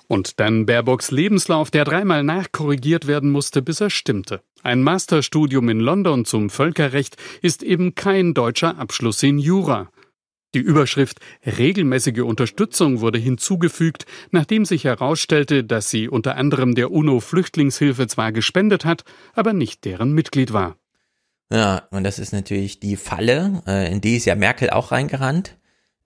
Und 0.07 0.39
dann 0.39 0.67
Baerbocks 0.67 1.09
Lebenslauf, 1.09 1.71
der 1.71 1.85
dreimal 1.85 2.21
nachkorrigiert 2.23 3.07
werden 3.07 3.31
musste, 3.31 3.63
bis 3.63 3.81
er 3.81 3.89
stimmte. 3.89 4.41
Ein 4.61 4.83
Masterstudium 4.83 5.67
in 5.69 5.79
London 5.79 6.25
zum 6.25 6.51
Völkerrecht 6.51 7.17
ist 7.41 7.63
eben 7.63 7.95
kein 7.95 8.35
deutscher 8.35 8.77
Abschluss 8.77 9.23
in 9.23 9.39
Jura. 9.39 9.89
Die 10.53 10.59
Überschrift 10.59 11.19
regelmäßige 11.45 12.21
Unterstützung 12.21 12.99
wurde 12.99 13.19
hinzugefügt, 13.19 14.05
nachdem 14.31 14.65
sich 14.65 14.83
herausstellte, 14.83 15.63
dass 15.63 15.89
sie 15.89 16.09
unter 16.09 16.35
anderem 16.35 16.75
der 16.75 16.91
UNO-Flüchtlingshilfe 16.91 18.07
zwar 18.07 18.31
gespendet 18.31 18.83
hat, 18.83 19.03
aber 19.33 19.53
nicht 19.53 19.85
deren 19.85 20.11
Mitglied 20.11 20.51
war. 20.51 20.75
Ja, 21.51 21.83
und 21.91 22.03
das 22.03 22.19
ist 22.19 22.33
natürlich 22.33 22.79
die 22.79 22.95
Falle, 22.95 23.61
äh, 23.67 23.91
in 23.91 24.01
die 24.01 24.17
ist 24.17 24.25
ja 24.25 24.35
Merkel 24.35 24.69
auch 24.69 24.91
reingerannt. 24.91 25.57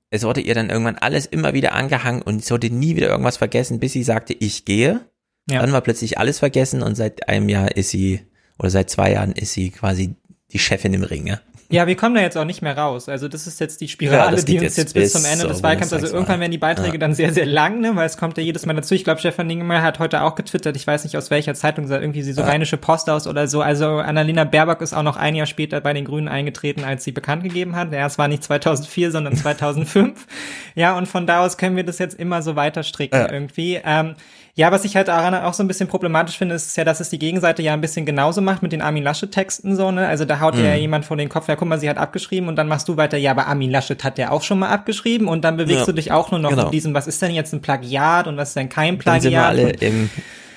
Es 0.09 0.23
wurde 0.23 0.41
ihr 0.41 0.55
dann 0.55 0.69
irgendwann 0.69 0.97
alles 0.97 1.25
immer 1.25 1.53
wieder 1.53 1.73
angehangen 1.73 2.21
und 2.21 2.41
sie 2.41 2.47
sollte 2.47 2.69
nie 2.69 2.95
wieder 2.95 3.09
irgendwas 3.09 3.37
vergessen, 3.37 3.79
bis 3.79 3.93
sie 3.93 4.03
sagte, 4.03 4.33
ich 4.33 4.65
gehe. 4.65 5.01
Ja. 5.49 5.61
Dann 5.61 5.71
war 5.71 5.81
plötzlich 5.81 6.17
alles 6.17 6.39
vergessen 6.39 6.81
und 6.81 6.95
seit 6.95 7.29
einem 7.29 7.49
Jahr 7.49 7.75
ist 7.75 7.89
sie, 7.89 8.21
oder 8.57 8.69
seit 8.69 8.89
zwei 8.89 9.11
Jahren 9.11 9.33
ist 9.33 9.53
sie 9.53 9.69
quasi 9.69 10.15
die 10.51 10.59
Chefin 10.59 10.93
im 10.93 11.03
Ring. 11.03 11.27
Ja? 11.27 11.41
Ja, 11.71 11.87
wir 11.87 11.95
kommen 11.95 12.13
da 12.13 12.21
jetzt 12.21 12.37
auch 12.37 12.45
nicht 12.45 12.61
mehr 12.61 12.77
raus. 12.77 13.09
Also 13.09 13.27
das 13.27 13.47
ist 13.47 13.59
jetzt 13.59 13.81
die 13.81 13.87
Spirale, 13.87 14.37
ja, 14.37 14.43
die 14.43 14.53
uns 14.53 14.63
jetzt, 14.63 14.77
jetzt 14.77 14.93
bis, 14.93 15.13
zum 15.13 15.25
Ende 15.25 15.47
des 15.47 15.63
Wahlkampfs, 15.63 15.93
also 15.93 16.07
irgendwann 16.07 16.39
werden 16.39 16.51
die 16.51 16.59
Beiträge 16.59 16.93
ja. 16.93 16.97
dann 16.99 17.15
sehr, 17.15 17.33
sehr 17.33 17.47
lang, 17.47 17.79
ne, 17.79 17.95
weil 17.95 18.05
es 18.05 18.17
kommt 18.17 18.37
ja 18.37 18.43
jedes 18.43 18.67
Mal 18.67 18.73
dazu. 18.73 18.93
Ich 18.93 19.03
glaube, 19.03 19.19
Stefan 19.19 19.49
Dingemeyer 19.49 19.81
hat 19.81 19.97
heute 19.97 20.21
auch 20.21 20.35
getwittert, 20.35 20.75
ich 20.75 20.85
weiß 20.85 21.03
nicht 21.05 21.17
aus 21.17 21.31
welcher 21.31 21.55
Zeitung, 21.55 21.89
irgendwie 21.89 22.21
sie 22.21 22.33
so 22.33 22.41
ja. 22.41 22.47
Rheinische 22.47 22.77
Post 22.77 23.09
aus 23.09 23.25
oder 23.25 23.47
so. 23.47 23.61
Also 23.61 23.97
Annalena 23.97 24.43
Baerbock 24.43 24.81
ist 24.81 24.93
auch 24.93 25.03
noch 25.03 25.17
ein 25.17 25.33
Jahr 25.33 25.47
später 25.47 25.81
bei 25.81 25.93
den 25.93 26.05
Grünen 26.05 26.27
eingetreten, 26.27 26.83
als 26.83 27.03
sie 27.03 27.11
bekannt 27.11 27.43
gegeben 27.43 27.75
hat. 27.75 27.91
Ja, 27.91 28.05
es 28.05 28.19
war 28.19 28.27
nicht 28.27 28.43
2004, 28.43 29.11
sondern 29.11 29.35
2005. 29.35 30.27
ja, 30.75 30.95
und 30.95 31.07
von 31.07 31.25
da 31.25 31.43
aus 31.43 31.57
können 31.57 31.75
wir 31.75 31.83
das 31.83 31.97
jetzt 31.97 32.19
immer 32.19 32.43
so 32.43 32.55
weiter 32.55 32.83
stricken 32.83 33.27
irgendwie. 33.31 33.81
Ähm, 33.83 34.15
ja, 34.57 34.71
was 34.71 34.85
ich 34.85 34.95
halt 34.95 35.09
daran 35.09 35.35
auch 35.35 35.53
so 35.53 35.63
ein 35.63 35.67
bisschen 35.67 35.89
problematisch 35.89 36.37
finde, 36.37 36.55
ist 36.55 36.77
ja, 36.77 36.85
dass 36.85 37.01
es 37.01 37.09
die 37.09 37.19
Gegenseite 37.19 37.61
ja 37.61 37.73
ein 37.73 37.81
bisschen 37.81 38.05
genauso 38.05 38.39
macht 38.39 38.63
mit 38.63 38.71
den 38.71 38.81
Armin 38.81 39.03
Laschet-Texten 39.03 39.75
so, 39.75 39.91
ne? 39.91 40.07
Also 40.07 40.23
da 40.23 40.39
haut 40.39 40.55
mhm. 40.55 40.63
ja 40.63 40.75
jemand 40.75 41.03
vor 41.03 41.17
den 41.17 41.27
Kopf, 41.27 41.49
ja, 41.49 41.57
guck 41.57 41.67
mal, 41.67 41.77
sie 41.77 41.89
hat 41.89 41.97
abgeschrieben 41.97 42.47
und 42.47 42.55
dann 42.55 42.69
machst 42.69 42.87
du 42.87 42.95
weiter, 42.95 43.17
ja, 43.17 43.31
aber 43.31 43.47
Armin 43.47 43.69
Laschet 43.69 44.01
hat 44.05 44.17
ja 44.17 44.31
auch 44.31 44.43
schon 44.43 44.59
mal 44.59 44.69
abgeschrieben 44.69 45.27
und 45.27 45.43
dann 45.43 45.57
bewegst 45.57 45.81
ja. 45.81 45.85
du 45.87 45.91
dich 45.91 46.13
auch 46.13 46.31
nur 46.31 46.39
noch 46.39 46.51
genau. 46.51 46.65
in 46.65 46.71
diesem, 46.71 46.93
was 46.93 47.05
ist 47.05 47.21
denn 47.21 47.31
jetzt 47.31 47.53
ein 47.53 47.61
Plagiat 47.61 48.27
und 48.27 48.37
was 48.37 48.49
ist 48.49 48.55
denn 48.55 48.69
kein 48.69 48.97
Plagiat? 48.97 49.15
Dann 49.15 49.21
sind 49.21 49.31
wir 49.33 49.45
alle 49.45 49.71
im 49.71 50.09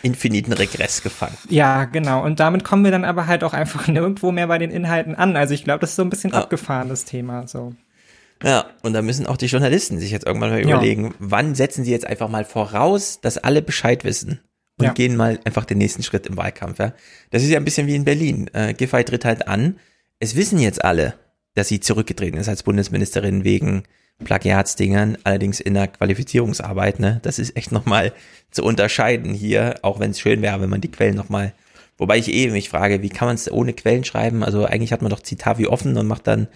infiniten 0.02 0.52
Regress 0.52 1.02
gefangen. 1.02 1.36
Ja, 1.48 1.84
genau. 1.84 2.22
Und 2.24 2.38
damit 2.38 2.62
kommen 2.62 2.84
wir 2.84 2.92
dann 2.92 3.04
aber 3.04 3.26
halt 3.26 3.42
auch 3.42 3.52
einfach 3.52 3.88
nirgendwo 3.88 4.30
mehr 4.30 4.46
bei 4.46 4.58
den 4.58 4.70
Inhalten 4.70 5.16
an. 5.16 5.36
Also 5.36 5.54
ich 5.54 5.64
glaube, 5.64 5.80
das 5.80 5.90
ist 5.90 5.96
so 5.96 6.02
ein 6.02 6.10
bisschen 6.10 6.30
ja. 6.30 6.38
abgefahrenes 6.38 7.04
Thema, 7.04 7.48
so. 7.48 7.72
Ja, 8.42 8.70
und 8.82 8.92
da 8.92 9.02
müssen 9.02 9.26
auch 9.26 9.36
die 9.36 9.46
Journalisten 9.46 9.98
sich 9.98 10.10
jetzt 10.10 10.26
irgendwann 10.26 10.50
mal 10.50 10.60
überlegen, 10.60 11.06
ja. 11.06 11.12
wann 11.18 11.54
setzen 11.54 11.84
sie 11.84 11.90
jetzt 11.90 12.06
einfach 12.06 12.28
mal 12.28 12.44
voraus, 12.44 13.20
dass 13.20 13.38
alle 13.38 13.62
Bescheid 13.62 14.04
wissen 14.04 14.40
und 14.78 14.86
ja. 14.86 14.92
gehen 14.92 15.16
mal 15.16 15.40
einfach 15.44 15.64
den 15.64 15.78
nächsten 15.78 16.02
Schritt 16.02 16.26
im 16.26 16.36
Wahlkampf. 16.36 16.78
Ja? 16.78 16.92
Das 17.30 17.42
ist 17.42 17.50
ja 17.50 17.58
ein 17.58 17.64
bisschen 17.64 17.88
wie 17.88 17.96
in 17.96 18.04
Berlin. 18.04 18.48
Äh, 18.52 18.74
Giffey 18.74 19.04
tritt 19.04 19.24
halt 19.24 19.48
an. 19.48 19.78
Es 20.20 20.36
wissen 20.36 20.58
jetzt 20.60 20.84
alle, 20.84 21.14
dass 21.54 21.68
sie 21.68 21.80
zurückgetreten 21.80 22.38
ist 22.38 22.48
als 22.48 22.62
Bundesministerin 22.62 23.42
wegen 23.42 23.82
Plagiatsdingern, 24.22 25.18
allerdings 25.24 25.58
in 25.58 25.74
der 25.74 25.88
Qualifizierungsarbeit. 25.88 27.00
Ne? 27.00 27.18
Das 27.22 27.40
ist 27.40 27.56
echt 27.56 27.72
nochmal 27.72 28.12
zu 28.50 28.62
unterscheiden 28.62 29.34
hier, 29.34 29.76
auch 29.82 29.98
wenn 29.98 30.12
es 30.12 30.20
schön 30.20 30.42
wäre, 30.42 30.60
wenn 30.60 30.70
man 30.70 30.80
die 30.80 30.90
Quellen 30.90 31.16
nochmal 31.16 31.52
Wobei 31.98 32.16
ich 32.16 32.32
eh 32.32 32.48
mich 32.48 32.68
frage, 32.68 33.02
wie 33.02 33.08
kann 33.08 33.26
man 33.26 33.34
es 33.34 33.50
ohne 33.50 33.72
Quellen 33.72 34.04
schreiben? 34.04 34.44
Also 34.44 34.64
eigentlich 34.64 34.92
hat 34.92 35.02
man 35.02 35.10
doch 35.10 35.20
Citavi 35.22 35.66
offen 35.66 35.96
und 35.98 36.06
macht 36.06 36.26
dann. 36.28 36.46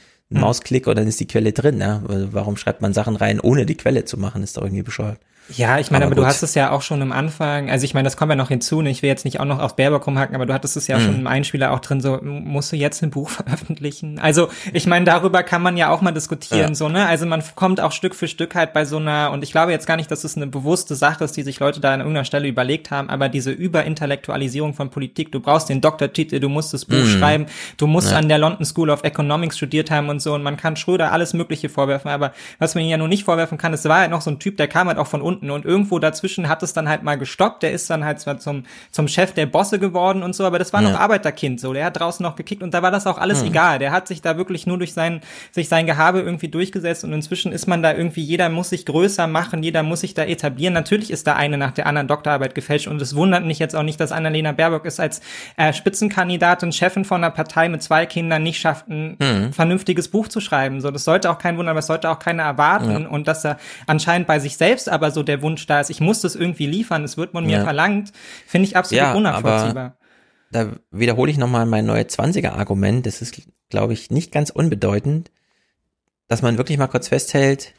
Mausklick 0.41 0.87
und 0.87 0.97
dann 0.97 1.07
ist 1.07 1.21
die 1.21 1.27
Quelle 1.27 1.53
drin. 1.53 1.79
Ne? 1.79 2.03
Warum 2.33 2.57
schreibt 2.57 2.83
man 2.83 2.93
Sachen 2.93 3.17
rein, 3.17 3.41
ohne 3.41 3.67
die 3.67 3.77
Quelle 3.77 4.05
zu 4.05 4.19
machen? 4.19 4.43
Ist 4.43 4.57
doch 4.57 4.63
irgendwie 4.63 4.83
bescheuert. 4.83 5.19
Ja, 5.49 5.79
ich 5.79 5.91
meine, 5.91 6.05
aber, 6.05 6.13
aber 6.13 6.23
du 6.23 6.27
hast 6.27 6.43
es 6.43 6.55
ja 6.55 6.71
auch 6.71 6.83
schon 6.83 7.03
am 7.03 7.11
Anfang, 7.13 7.69
also 7.69 7.85
ich 7.85 7.95
meine, 7.95 8.07
das 8.07 8.17
kommt 8.17 8.31
ja 8.31 8.37
noch 8.37 8.49
hinzu, 8.49 8.81
ne? 8.81 8.91
ich 8.91 9.03
will 9.03 9.09
jetzt 9.09 9.25
nicht 9.25 9.41
auch 9.41 9.45
noch 9.45 9.59
auf 9.59 9.77
Baerbock 9.77 10.07
rumhacken, 10.07 10.35
aber 10.35 10.47
du 10.47 10.55
hattest 10.55 10.77
es 10.77 10.87
ja 10.87 10.99
mhm. 10.99 11.03
schon 11.03 11.15
im 11.17 11.27
Einspieler 11.27 11.73
auch 11.73 11.81
drin, 11.81 12.01
so, 12.01 12.21
musst 12.23 12.73
du 12.73 12.77
jetzt 12.77 13.03
ein 13.03 13.11
Buch 13.11 13.29
veröffentlichen? 13.31 14.19
Also, 14.19 14.49
ich 14.73 14.87
meine, 14.87 15.05
darüber 15.05 15.43
kann 15.43 15.61
man 15.61 15.77
ja 15.77 15.91
auch 15.91 16.01
mal 16.01 16.13
diskutieren, 16.13 16.71
ja. 16.71 16.75
so, 16.75 16.89
ne? 16.89 17.07
Also 17.07 17.27
man 17.27 17.43
kommt 17.55 17.81
auch 17.81 17.93
Stück 17.93 18.15
für 18.15 18.29
Stück 18.29 18.55
halt 18.55 18.73
bei 18.73 18.85
so 18.85 18.99
einer, 18.99 19.31
und 19.33 19.43
ich 19.43 19.51
glaube 19.51 19.73
jetzt 19.73 19.87
gar 19.87 19.97
nicht, 19.97 20.11
dass 20.11 20.25
es 20.25 20.37
eine 20.37 20.47
bewusste 20.47 20.95
Sache 20.95 21.25
ist, 21.25 21.37
die 21.37 21.43
sich 21.43 21.59
Leute 21.59 21.81
da 21.81 21.93
an 21.93 22.01
irgendeiner 22.01 22.25
Stelle 22.25 22.47
überlegt 22.49 22.91
haben, 22.91 23.11
aber 23.11 23.29
diese 23.29 23.51
Überintellektualisierung 23.51 24.75
von 24.75 24.91
Politik, 24.91 25.33
du 25.33 25.41
brauchst 25.41 25.69
den 25.69 25.81
Doktortitel, 25.81 26.39
du 26.39 26.49
musst 26.49 26.73
das 26.73 26.85
Buch 26.85 26.97
mhm. 26.97 27.19
schreiben, 27.19 27.47
du 27.77 27.87
musst 27.87 28.13
ja. 28.13 28.17
an 28.17 28.29
der 28.29 28.39
London 28.39 28.65
School 28.65 28.91
of 28.91 29.03
Economics 29.03 29.57
studiert 29.57 29.91
haben 29.91 30.09
und 30.09 30.23
so, 30.23 30.35
und 30.35 30.43
man 30.43 30.57
kann 30.57 30.77
Schröder 30.77 31.13
alles 31.13 31.35
Mögliche 31.35 31.69
vorwerfen, 31.69 32.11
aber 32.11 32.33
was 32.59 32.75
man 32.75 32.85
ihn 32.85 32.91
ja 32.91 32.97
nur 32.97 33.09
nicht 33.09 33.25
vorwerfen 33.25 33.59
kann, 33.59 33.75
es 33.75 33.85
war 33.85 33.99
halt 33.99 34.11
noch 34.11 34.23
so 34.23 34.31
ein 34.31 34.39
Typ, 34.39 34.57
der 34.57 34.69
kam 34.69 34.89
halt 34.89 34.99
auch 34.99 35.09
von 35.09 35.21
unten 35.21 35.32
und 35.37 35.65
irgendwo 35.65 35.99
da 35.99 36.13
dazwischen 36.13 36.49
hat 36.49 36.63
es 36.63 36.73
dann 36.73 36.89
halt 36.89 37.03
mal 37.03 37.17
gestoppt. 37.17 37.63
Der 37.63 37.73
ist 37.73 37.89
dann 37.91 38.05
halt 38.05 38.21
zwar 38.21 38.39
zum, 38.39 38.65
zum 38.91 39.09
Chef 39.09 39.33
der 39.33 39.47
Bosse 39.47 39.79
geworden 39.79 40.23
und 40.23 40.35
so, 40.35 40.45
aber 40.45 40.59
das 40.59 40.73
war 40.73 40.83
ja. 40.83 40.91
noch 40.91 41.01
Arbeiterkind 41.01 41.59
so. 41.59 41.73
Der 41.73 41.87
hat 41.87 41.99
draußen 41.99 42.23
noch 42.23 42.37
gekickt 42.37 42.63
und 42.63 42.75
da 42.75 42.83
war 42.83 42.91
das 42.91 43.07
auch 43.07 43.19
alles 43.19 43.41
mhm. 43.41 43.49
egal. 43.49 43.79
Der 43.79 43.91
hat 43.91 44.07
sich 44.07 44.23
da 44.23 44.37
wirklich 44.37 44.67
nur 44.67 44.79
durch 44.79 44.93
sein, 44.93 45.23
sich 45.51 45.69
sein 45.69 45.87
Gehabe 45.87 46.21
irgendwie 46.21 46.49
durchgesetzt 46.49 47.05
und 47.05 47.13
inzwischen 47.13 47.51
ist 47.51 47.67
man 47.67 47.83
da 47.83 47.93
irgendwie, 47.93 48.23
jeder 48.23 48.49
muss 48.51 48.71
sich 48.71 48.87
größer 48.87 49.27
machen, 49.27 49.63
jeder 49.63 49.83
muss 49.83 50.01
sich 50.01 50.15
da 50.15 50.25
etablieren. 50.25 50.75
Natürlich 50.75 51.11
ist 51.11 51.27
da 51.27 51.35
eine 51.35 51.57
nach 51.57 51.73
der 51.73 51.87
anderen 51.87 52.09
Doktorarbeit 52.09 52.55
gefälscht 52.55 52.87
und 52.87 53.01
es 53.01 53.17
wundert 53.17 53.45
mich 53.45 53.59
jetzt 53.59 53.75
auch 53.75 53.83
nicht, 53.83 53.99
dass 53.99 54.13
Annalena 54.13 54.53
Baerbock 54.53 54.85
ist 54.85 55.01
als 55.01 55.21
äh, 55.57 55.73
Spitzenkandidatin, 55.73 56.73
Chefin 56.73 57.05
von 57.05 57.25
einer 57.25 57.33
Partei 57.33 57.69
mit 57.69 57.83
zwei 57.83 58.07
Kindern 58.07 58.43
nicht 58.43 58.61
schafft, 58.61 58.89
ein 58.89 59.17
mhm. 59.19 59.53
vernünftiges 59.53 60.09
Buch 60.09 60.29
zu 60.29 60.41
schreiben. 60.41 60.81
So, 60.81 60.91
das 60.91 61.05
sollte 61.05 61.31
auch 61.31 61.39
kein 61.39 61.57
Wunder, 61.57 61.71
aber 61.71 61.81
es 61.81 61.87
sollte 61.87 62.11
auch 62.11 62.19
keiner 62.19 62.43
erwarten 62.43 63.03
ja. 63.03 63.09
und 63.09 63.29
dass 63.29 63.45
er 63.45 63.59
anscheinend 63.87 64.27
bei 64.27 64.39
sich 64.39 64.57
selbst 64.57 64.89
aber 64.89 65.11
so 65.11 65.22
der 65.23 65.43
Wunsch 65.43 65.67
da 65.67 65.81
ist, 65.81 65.91
ich 65.91 66.01
muss 66.01 66.21
das 66.21 66.35
irgendwie 66.35 66.67
liefern, 66.67 67.05
es 67.05 67.17
wird 67.17 67.33
von 67.33 67.45
mir 67.47 67.59
ja. 67.59 67.65
verlangt, 67.65 68.13
finde 68.47 68.69
ich 68.69 68.77
absolut 68.77 69.03
ja, 69.03 69.15
unnachvollziehbar. 69.15 69.97
da 70.51 70.73
wiederhole 70.91 71.31
ich 71.31 71.39
nochmal 71.39 71.67
mein 71.67 71.87
neue 71.87 72.03
20er-Argument. 72.03 73.07
Das 73.07 73.23
ist, 73.23 73.43
glaube 73.69 73.93
ich, 73.93 74.11
nicht 74.11 74.33
ganz 74.33 74.51
unbedeutend, 74.51 75.31
dass 76.29 76.43
man 76.43 76.59
wirklich 76.59 76.79
mal 76.79 76.89
kurz 76.89 77.09
festhält, 77.09 77.75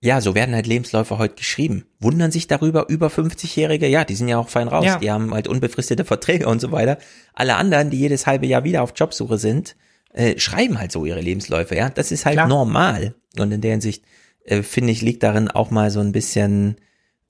ja, 0.00 0.20
so 0.20 0.34
werden 0.34 0.54
halt 0.54 0.66
Lebensläufe 0.66 1.18
heute 1.18 1.34
geschrieben. 1.34 1.86
Wundern 1.98 2.30
sich 2.30 2.46
darüber 2.46 2.88
über 2.88 3.08
50-Jährige, 3.08 3.88
ja, 3.88 4.04
die 4.04 4.14
sind 4.14 4.28
ja 4.28 4.38
auch 4.38 4.48
fein 4.48 4.68
raus. 4.68 4.84
Ja. 4.84 4.98
Die 4.98 5.10
haben 5.10 5.34
halt 5.34 5.48
unbefristete 5.48 6.04
Verträge 6.04 6.46
und 6.46 6.60
so 6.60 6.70
weiter. 6.70 6.98
Alle 7.34 7.56
anderen, 7.56 7.90
die 7.90 7.98
jedes 7.98 8.26
halbe 8.26 8.46
Jahr 8.46 8.62
wieder 8.62 8.82
auf 8.82 8.92
Jobsuche 8.94 9.38
sind, 9.38 9.74
äh, 10.12 10.38
schreiben 10.38 10.78
halt 10.78 10.92
so 10.92 11.04
ihre 11.04 11.20
Lebensläufe, 11.20 11.74
ja. 11.74 11.90
Das 11.90 12.12
ist 12.12 12.26
halt 12.26 12.36
Klar. 12.36 12.46
normal. 12.46 13.14
Und 13.38 13.50
in 13.50 13.60
der 13.60 13.72
Hinsicht, 13.72 14.04
äh, 14.50 14.62
finde 14.62 14.92
ich, 14.92 15.02
liegt 15.02 15.22
darin 15.22 15.48
auch 15.48 15.70
mal 15.70 15.90
so 15.90 16.00
ein 16.00 16.12
bisschen 16.12 16.76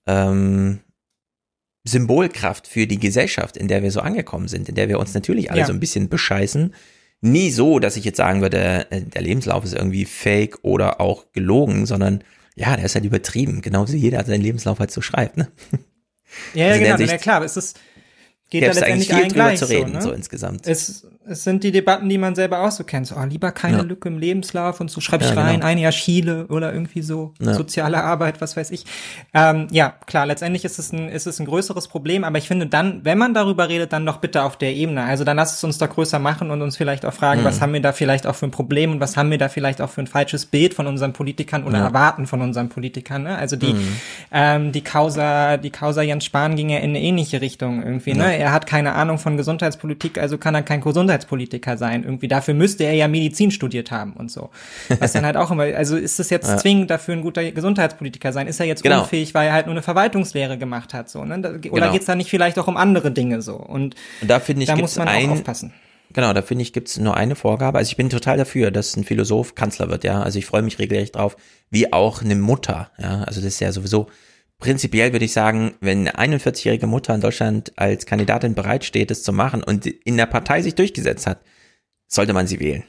ähm, 0.07 0.81
Symbolkraft 1.85 2.67
für 2.67 2.87
die 2.87 2.99
Gesellschaft, 2.99 3.57
in 3.57 3.69
der 3.69 3.83
wir 3.83 3.91
so 3.91 4.01
angekommen 4.01 4.49
sind, 4.49 4.69
in 4.69 4.75
der 4.75 4.89
wir 4.89 4.99
uns 4.99 5.15
natürlich 5.15 5.51
alle 5.51 5.61
ja. 5.61 5.67
so 5.67 5.73
ein 5.73 5.81
bisschen 5.81 6.09
bescheißen. 6.09 6.75
Nie 7.21 7.51
so, 7.51 7.79
dass 7.79 7.97
ich 7.97 8.05
jetzt 8.05 8.17
sagen 8.17 8.43
würde, 8.43 8.87
äh, 8.91 9.03
der 9.03 9.23
Lebenslauf 9.23 9.65
ist 9.65 9.75
irgendwie 9.75 10.05
fake 10.05 10.59
oder 10.63 11.01
auch 11.01 11.33
gelogen, 11.33 11.87
sondern 11.87 12.23
ja, 12.55 12.77
der 12.77 12.85
ist 12.85 12.95
halt 12.95 13.05
übertrieben. 13.05 13.61
Genauso 13.61 13.93
wie 13.93 13.99
jeder 13.99 14.25
seinen 14.25 14.43
Lebenslauf 14.43 14.79
halt 14.79 14.91
so 14.91 15.01
schreibt, 15.01 15.37
ne? 15.37 15.49
Ja, 16.55 16.67
ja 16.67 16.93
also 16.93 16.99
genau, 16.99 17.13
ja, 17.13 17.19
klar, 17.19 17.43
es 17.43 17.57
ist, 17.57 17.81
geht 18.51 18.63
ja 18.63 18.69
letztendlich 18.69 19.15
allen 19.15 19.29
gleich 19.29 19.59
zu 19.59 19.69
reden, 19.69 19.93
so, 19.93 19.95
ne? 19.95 20.03
so 20.03 20.13
insgesamt. 20.13 20.67
Es, 20.67 21.07
es 21.29 21.45
sind 21.45 21.63
die 21.65 21.73
Debatten, 21.73 22.09
die 22.09 22.19
man 22.19 22.35
selber 22.35 22.61
auch 22.61 22.71
so 22.71 22.85
kennt. 22.85 23.07
So, 23.07 23.17
oh, 23.17 23.25
lieber 23.25 23.53
keine 23.53 23.79
ja. 23.79 23.83
Lücke 23.83 24.09
im 24.09 24.19
Lebenslauf 24.19 24.81
und 24.81 24.91
so 24.91 25.01
schreib 25.01 25.21
ich 25.23 25.29
ja, 25.29 25.35
rein, 25.35 25.57
genau. 25.57 25.67
ein 25.67 25.79
Jahr 25.79 25.93
Chile 25.93 26.47
oder 26.49 26.73
irgendwie 26.73 27.03
so 27.03 27.35
ja. 27.41 27.55
soziale 27.55 28.03
Arbeit, 28.03 28.41
was 28.41 28.57
weiß 28.57 28.71
ich. 28.71 28.85
Ähm, 29.35 29.69
ja, 29.71 29.95
klar, 30.07 30.27
letztendlich 30.27 30.65
ist 30.65 30.79
es, 30.79 30.93
ein, 30.93 31.09
ist 31.09 31.27
es 31.27 31.39
ein 31.39 31.47
größeres 31.47 31.89
Problem, 31.89 32.25
aber 32.25 32.39
ich 32.39 32.49
finde 32.49 32.67
dann, 32.67 33.05
wenn 33.05 33.19
man 33.19 33.35
darüber 33.35 33.69
redet, 33.69 33.93
dann 33.93 34.07
doch 34.07 34.19
bitte 34.19 34.43
auf 34.43 34.57
der 34.57 34.75
Ebene. 34.75 35.05
Also 35.05 35.25
dann 35.25 35.37
lass 35.37 35.55
es 35.55 35.65
uns 35.65 35.79
doch 35.79 35.89
größer 35.89 36.19
machen 36.19 36.51
und 36.51 36.63
uns 36.63 36.77
vielleicht 36.77 37.05
auch 37.05 37.15
fragen, 37.15 37.43
mhm. 37.43 37.45
was 37.45 37.61
haben 37.61 37.73
wir 37.73 37.83
da 37.83 37.93
vielleicht 37.93 38.27
auch 38.27 38.35
für 38.35 38.47
ein 38.47 38.51
Problem 38.51 38.93
und 38.93 39.01
was 39.01 39.17
haben 39.17 39.31
wir 39.31 39.39
da 39.39 39.49
vielleicht 39.49 39.81
auch 39.81 39.91
für 39.91 40.01
ein 40.01 40.07
falsches 40.07 40.47
Bild 40.47 40.75
von 40.75 40.87
unseren 40.87 41.13
Politikern 41.13 41.65
oder 41.65 41.79
erwarten 41.79 42.27
von 42.27 42.41
unseren 42.41 42.69
Politikern. 42.69 43.25
Ne? 43.25 43.37
Also 43.37 43.57
die, 43.57 43.75
mhm. 43.75 43.97
ähm, 44.33 44.73
die 44.73 44.83
Causa, 44.83 45.57
die 45.57 45.71
Causa 45.71 46.03
Jens 46.03 46.25
Spahn 46.25 46.57
ging 46.57 46.71
ja 46.71 46.79
in 46.79 46.91
eine 46.91 47.01
ähnliche 47.01 47.41
Richtung 47.41 47.83
irgendwie. 47.83 48.15
Ne? 48.15 48.37
Er 48.37 48.53
hat 48.53 48.67
keine 48.67 48.95
Ahnung 48.95 49.19
von 49.19 49.37
Gesundheitspolitik, 49.37 50.19
also 50.19 50.39
kann 50.39 50.55
er 50.55 50.63
kein 50.63 50.81
Gesundheits 50.81 51.18
Gesundheitspolitiker 51.19 51.77
sein. 51.77 52.05
Irgendwie 52.05 52.29
dafür 52.29 52.55
müsste 52.55 52.85
er 52.85 52.93
ja 52.93 53.09
Medizin 53.09 53.51
studiert 53.51 53.91
haben 53.91 54.13
und 54.15 54.31
so. 54.31 54.51
Was 54.99 55.13
dann 55.13 55.25
halt 55.25 55.37
auch 55.37 55.51
immer, 55.51 55.65
also 55.65 55.97
ist 55.97 56.21
es 56.21 56.31
jetzt 56.31 56.49
ja. 56.49 56.57
zwingend 56.57 56.91
dafür 56.91 57.15
ein 57.15 57.23
guter 57.23 57.51
Gesundheitspolitiker 57.51 58.33
sein? 58.33 58.47
Ist 58.47 58.61
er 58.61 58.67
jetzt 58.67 58.83
genau. 58.83 59.03
unfähig, 59.03 59.35
weil 59.35 59.49
er 59.49 59.53
halt 59.53 59.67
nur 59.67 59.75
eine 59.75 59.83
Verwaltungslehre 59.83 60.59
gemacht 60.59 60.95
hat, 60.95 61.11
so, 61.11 61.25
ne? 61.25 61.39
Oder 61.39 61.59
genau. 61.59 61.93
geht's 61.93 62.07
da 62.07 62.15
nicht 62.15 62.31
vielleicht 62.31 62.59
auch 62.59 62.69
um 62.69 62.77
andere 62.77 63.11
Dinge 63.11 63.43
so? 63.43 63.57
Und, 63.57 63.95
und 64.21 64.31
da 64.31 64.41
finde 64.41 64.63
ich, 64.63 64.69
da 64.69 64.77
muss 64.77 64.97
man 64.97 65.09
ein, 65.09 65.29
auch 65.29 65.33
aufpassen. 65.33 65.73
Genau, 66.13 66.33
da 66.33 66.41
finde 66.41 66.63
ich, 66.63 66.73
gibt's 66.73 66.99
nur 66.99 67.17
eine 67.17 67.35
Vorgabe. 67.35 67.79
Also 67.79 67.91
ich 67.91 67.97
bin 67.97 68.09
total 68.09 68.39
dafür, 68.39 68.71
dass 68.71 68.97
ein 68.97 69.05
Philosoph 69.05 69.55
Kanzler 69.55 69.91
wird, 69.91 70.05
ja. 70.05 70.23
Also 70.23 70.39
ich 70.39 70.47
freue 70.47 70.63
mich 70.63 70.79
regelrecht 70.79 71.17
drauf, 71.17 71.37
wie 71.71 71.93
auch 71.93 72.23
eine 72.23 72.35
Mutter, 72.35 72.91
ja. 72.99 73.25
Also 73.25 73.41
das 73.41 73.55
ist 73.55 73.61
ja 73.61 73.73
sowieso 73.73 74.07
prinzipiell 74.59 75.13
würde 75.13 75.25
ich 75.25 75.33
sagen, 75.33 75.75
wenn 75.81 76.09
eine 76.09 76.39
41-jährige 76.39 76.87
Mutter 76.87 77.15
in 77.15 77.21
Deutschland 77.21 77.73
als 77.77 78.07
Kandidatin 78.07 78.55
bereitsteht, 78.55 79.11
das 79.11 79.23
zu 79.23 79.33
machen 79.33 79.63
und 79.63 79.87
in 79.87 80.17
der 80.17 80.27
Partei 80.27 80.63
sich 80.63 80.75
durchgesetzt 80.75 81.27
hat, 81.27 81.41
sollte 82.07 82.33
man 82.33 82.47
sie 82.47 82.61
wählen. 82.61 82.85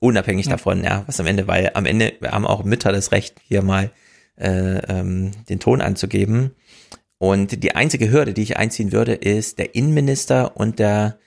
Unabhängig 0.00 0.46
ja. 0.46 0.52
davon, 0.52 0.82
ja, 0.82 1.04
was 1.06 1.20
am 1.20 1.26
Ende, 1.26 1.46
weil 1.46 1.70
am 1.74 1.84
Ende 1.84 2.14
haben 2.24 2.46
auch 2.46 2.64
Mütter 2.64 2.92
das 2.92 3.12
Recht, 3.12 3.36
hier 3.46 3.62
mal 3.62 3.90
äh, 4.36 4.78
ähm, 4.88 5.32
den 5.48 5.60
Ton 5.60 5.80
anzugeben. 5.82 6.52
Und 7.18 7.62
die 7.62 7.74
einzige 7.76 8.10
Hürde, 8.10 8.32
die 8.32 8.42
ich 8.42 8.56
einziehen 8.56 8.92
würde, 8.92 9.12
ist 9.12 9.58
der 9.58 9.74
Innenminister 9.74 10.56
und 10.56 10.78
der 10.78 11.18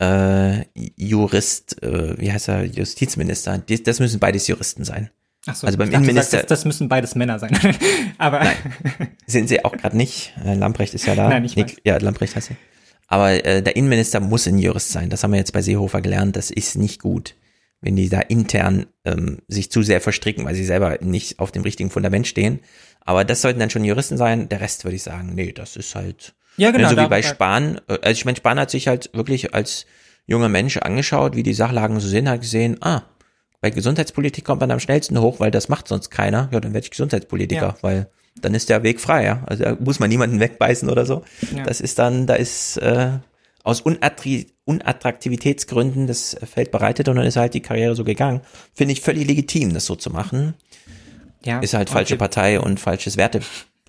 äh, 0.00 0.64
Jurist, 0.74 1.82
äh, 1.82 2.18
wie 2.18 2.32
heißt 2.32 2.48
er, 2.48 2.64
Justizminister. 2.64 3.58
Das 3.58 4.00
müssen 4.00 4.20
beides 4.20 4.46
Juristen 4.46 4.84
sein. 4.84 5.10
Ach 5.46 5.54
so, 5.54 5.66
also 5.66 5.78
beim 5.78 5.90
Innenminister. 5.90 6.38
Sagst, 6.38 6.50
das, 6.50 6.64
müssen 6.64 6.88
beides 6.88 7.14
Männer 7.14 7.38
sein. 7.38 7.58
Aber 8.18 8.40
Nein, 8.40 8.56
sind 9.26 9.48
sie 9.48 9.64
auch 9.64 9.76
gerade 9.76 9.96
nicht. 9.96 10.32
Äh, 10.44 10.54
Lamprecht 10.54 10.94
ist 10.94 11.06
ja 11.06 11.14
da. 11.14 11.28
Nein, 11.28 11.44
ich 11.44 11.56
weiß. 11.56 11.76
Ja, 11.84 11.98
Lamprecht 11.98 12.34
heißt 12.34 12.48
sie. 12.48 12.56
Aber 13.08 13.44
äh, 13.44 13.62
der 13.62 13.76
Innenminister 13.76 14.20
muss 14.20 14.46
ein 14.46 14.58
Jurist 14.58 14.90
sein. 14.90 15.10
Das 15.10 15.22
haben 15.22 15.32
wir 15.32 15.38
jetzt 15.38 15.52
bei 15.52 15.60
Seehofer 15.60 16.00
gelernt. 16.00 16.36
Das 16.36 16.50
ist 16.50 16.76
nicht 16.76 17.02
gut, 17.02 17.34
wenn 17.82 17.96
die 17.96 18.08
da 18.08 18.20
intern 18.20 18.86
ähm, 19.04 19.38
sich 19.46 19.70
zu 19.70 19.82
sehr 19.82 20.00
verstricken, 20.00 20.46
weil 20.46 20.54
sie 20.54 20.64
selber 20.64 20.98
nicht 21.02 21.38
auf 21.38 21.52
dem 21.52 21.62
richtigen 21.62 21.90
Fundament 21.90 22.26
stehen. 22.26 22.60
Aber 23.00 23.24
das 23.24 23.42
sollten 23.42 23.60
dann 23.60 23.70
schon 23.70 23.84
Juristen 23.84 24.16
sein. 24.16 24.48
Der 24.48 24.62
Rest 24.62 24.84
würde 24.84 24.96
ich 24.96 25.02
sagen, 25.02 25.34
nee, 25.34 25.52
das 25.52 25.76
ist 25.76 25.94
halt. 25.94 26.34
Ja, 26.56 26.70
genau. 26.70 26.88
So 26.88 26.96
wie 26.96 27.08
bei 27.08 27.22
Spahn. 27.22 27.80
Äh, 27.88 27.98
also 28.00 28.12
ich 28.12 28.24
meine, 28.24 28.36
Spahn 28.36 28.58
hat 28.58 28.70
sich 28.70 28.88
halt 28.88 29.10
wirklich 29.12 29.54
als 29.54 29.84
junger 30.26 30.48
Mensch 30.48 30.78
angeschaut, 30.78 31.36
wie 31.36 31.42
die 31.42 31.52
Sachlagen 31.52 32.00
so 32.00 32.08
sind, 32.08 32.30
hat 32.30 32.40
gesehen, 32.40 32.78
ah, 32.80 33.02
bei 33.64 33.70
Gesundheitspolitik 33.70 34.44
kommt 34.44 34.60
man 34.60 34.70
am 34.70 34.78
schnellsten 34.78 35.18
hoch, 35.18 35.40
weil 35.40 35.50
das 35.50 35.70
macht 35.70 35.88
sonst 35.88 36.10
keiner. 36.10 36.50
Ja, 36.52 36.60
dann 36.60 36.74
werde 36.74 36.84
ich 36.84 36.90
Gesundheitspolitiker, 36.90 37.68
ja. 37.68 37.76
weil 37.80 38.10
dann 38.38 38.52
ist 38.52 38.68
der 38.68 38.82
Weg 38.82 39.00
frei, 39.00 39.24
ja. 39.24 39.42
Also 39.46 39.64
da 39.64 39.78
muss 39.80 40.00
man 40.00 40.10
niemanden 40.10 40.38
wegbeißen 40.38 40.90
oder 40.90 41.06
so. 41.06 41.22
Ja. 41.56 41.62
Das 41.62 41.80
ist 41.80 41.98
dann, 41.98 42.26
da 42.26 42.34
ist 42.34 42.76
äh, 42.76 43.12
aus 43.62 43.80
Unattri 43.80 44.48
Unattraktivitätsgründen 44.66 46.06
das 46.06 46.36
Feld 46.44 46.72
bereitet 46.72 47.08
und 47.08 47.16
dann 47.16 47.24
ist 47.24 47.36
halt 47.36 47.54
die 47.54 47.62
Karriere 47.62 47.94
so 47.94 48.04
gegangen. 48.04 48.42
Finde 48.74 48.92
ich 48.92 49.00
völlig 49.00 49.26
legitim, 49.26 49.72
das 49.72 49.86
so 49.86 49.96
zu 49.96 50.10
machen. 50.10 50.52
Ja, 51.42 51.60
ist 51.60 51.72
halt 51.72 51.88
falsche 51.88 52.18
Partei 52.18 52.60
und 52.60 52.78
falsches 52.78 53.16
Werte 53.16 53.40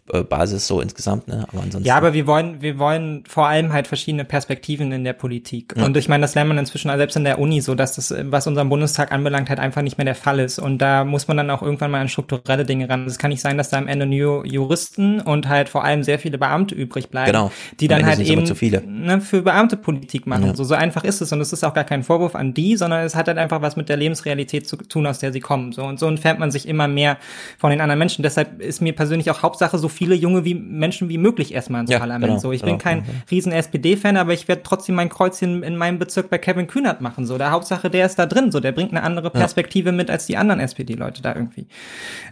Basis 0.08 0.68
so 0.68 0.82
insgesamt, 0.82 1.28
ne? 1.28 1.48
Aber 1.52 1.64
ansonsten. 1.64 1.88
Ja, 1.88 1.98
aber 1.98 2.14
wir 2.14 2.28
wollen, 2.28 2.62
wir 2.62 2.78
wollen 2.78 3.24
vor 3.28 3.48
allem 3.48 3.74
halt 3.74 3.88
verschiedene 3.88 4.24
Perspektiven 4.24 4.92
in 4.92 5.04
der 5.04 5.14
Politik. 5.14 5.74
Ja. 5.76 5.84
Und 5.84 5.98
ich 5.98 6.08
meine, 6.08 6.22
das 6.22 6.36
lernt 6.36 6.48
man 6.48 6.60
inzwischen 6.60 6.96
selbst 6.96 7.16
in 7.16 7.24
der 7.24 7.40
Uni 7.40 7.60
so, 7.60 7.74
dass 7.74 7.96
das, 7.96 8.14
was 8.26 8.46
unseren 8.46 8.70
Bundestag 8.70 9.12
anbelangt, 9.12 9.50
halt 9.50 9.60
einfach 9.60 9.82
nicht 9.82 9.98
mehr 9.98 10.06
der 10.06 10.14
Fall 10.14 10.40
ist. 10.40 10.60
Und 10.60 10.78
da 10.78 11.06
muss 11.06 11.28
man 11.28 11.38
dann 11.38 11.50
auch 11.50 11.64
irgendwann 11.64 11.90
mal 11.90 12.02
an 12.02 12.10
strukturelle 12.10 12.66
Dinge 12.66 12.88
ran. 12.88 13.06
Es 13.08 13.18
kann 13.18 13.32
nicht 13.32 13.42
sein, 13.42 13.58
dass 13.58 13.70
da 13.70 13.78
am 13.78 13.88
Ende 13.88 14.06
nur 14.06 14.46
Juristen 14.46 15.22
und 15.22 15.50
halt 15.50 15.70
vor 15.70 15.84
allem 15.84 16.04
sehr 16.04 16.20
viele 16.20 16.38
Beamte 16.38 16.76
übrig 16.76 17.10
bleiben, 17.10 17.32
genau. 17.32 17.52
die 17.80 17.88
dann 17.88 18.06
halt 18.06 18.20
eben 18.20 18.44
ne, 18.44 19.22
für 19.22 19.42
Beamte 19.42 19.76
Politik 19.76 20.28
machen. 20.28 20.46
Ja. 20.46 20.56
So, 20.56 20.64
so 20.64 20.76
einfach 20.76 21.04
ist 21.04 21.22
es. 21.22 21.32
Und 21.32 21.42
es 21.42 21.52
ist 21.52 21.64
auch 21.64 21.74
gar 21.74 21.84
kein 21.84 22.04
Vorwurf 22.04 22.36
an 22.36 22.54
die, 22.54 22.78
sondern 22.78 23.04
es 23.06 23.16
hat 23.16 23.28
halt 23.28 23.40
einfach 23.40 23.64
was 23.64 23.76
mit 23.76 23.90
der 23.90 23.98
Lebensrealität 23.98 24.68
zu 24.68 24.78
tun, 24.78 25.08
aus 25.08 25.18
der 25.18 25.34
sie 25.34 25.40
kommen. 25.40 25.72
So 25.72 25.84
und 25.84 26.00
so 26.00 26.08
entfernt 26.08 26.40
man 26.40 26.52
sich 26.52 26.68
immer 26.68 26.88
mehr 26.88 27.18
von 27.58 27.72
den 27.72 27.82
anderen 27.82 27.98
Menschen. 27.98 28.22
Deshalb 28.22 28.62
ist 28.62 28.84
mir 28.84 28.94
persönlich 28.94 29.32
auch 29.32 29.42
Hauptsache 29.42 29.80
so 29.80 29.90
viele 29.96 30.16
junge 30.16 30.46
wie 30.46 30.54
Menschen 30.54 31.10
wie 31.10 31.18
möglich 31.18 31.54
erstmal 31.54 31.82
ins 31.82 31.92
ja, 31.92 32.00
Parlament. 32.00 32.34
Genau, 32.34 32.40
so, 32.40 32.52
ich 32.52 32.62
genau, 32.62 32.74
bin 32.74 32.80
kein 32.80 33.04
genau. 33.04 33.18
riesen 33.32 33.52
SPD-Fan, 33.52 34.18
aber 34.18 34.34
ich 34.34 34.48
werde 34.48 34.64
trotzdem 34.64 34.96
mein 34.96 35.10
Kreuzchen 35.10 35.64
in 35.64 35.78
meinem 35.78 35.98
Bezirk 35.98 36.30
bei 36.30 36.38
Kevin 36.38 36.68
Kühnert 36.68 37.02
machen. 37.02 37.26
So, 37.26 37.38
der 37.38 37.52
Hauptsache, 37.52 37.90
der 37.90 38.06
ist 38.06 38.20
da 38.20 38.26
drin. 38.26 38.52
So, 38.52 38.60
der 38.60 38.72
bringt 38.72 38.92
eine 38.92 39.04
andere 39.04 39.30
Perspektive 39.32 39.90
ja. 39.90 39.96
mit 39.96 40.10
als 40.10 40.26
die 40.26 40.38
anderen 40.38 40.60
SPD-Leute 40.60 41.22
da 41.22 41.34
irgendwie. 41.34 41.68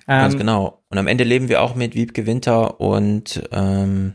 Ganz 0.08 0.34
ähm, 0.34 0.40
genau. 0.40 0.84
Und 0.90 0.98
am 0.98 1.08
Ende 1.08 1.24
leben 1.24 1.50
wir 1.50 1.62
auch 1.62 1.76
mit 1.76 1.96
Wiebke 1.96 2.26
Winter 2.26 2.80
und 2.80 3.42
ähm, 3.52 4.14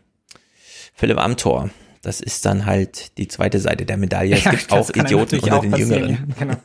Philipp 0.95 1.19
Amthor. 1.19 1.71
Das 2.03 2.21
ist 2.21 2.47
dann 2.47 2.65
halt 2.65 3.19
die 3.19 3.29
zweite 3.29 3.59
Seite 3.59 3.85
der 3.85 3.97
Medaille. 3.97 4.37
Es 4.37 4.45
ja, 4.45 4.53
gibt 4.53 4.73
auch 4.73 4.89
Idioten 4.91 5.41
unter 5.41 5.61
den 5.61 5.75
Jüngeren. 5.75 6.35
Genau. 6.39 6.55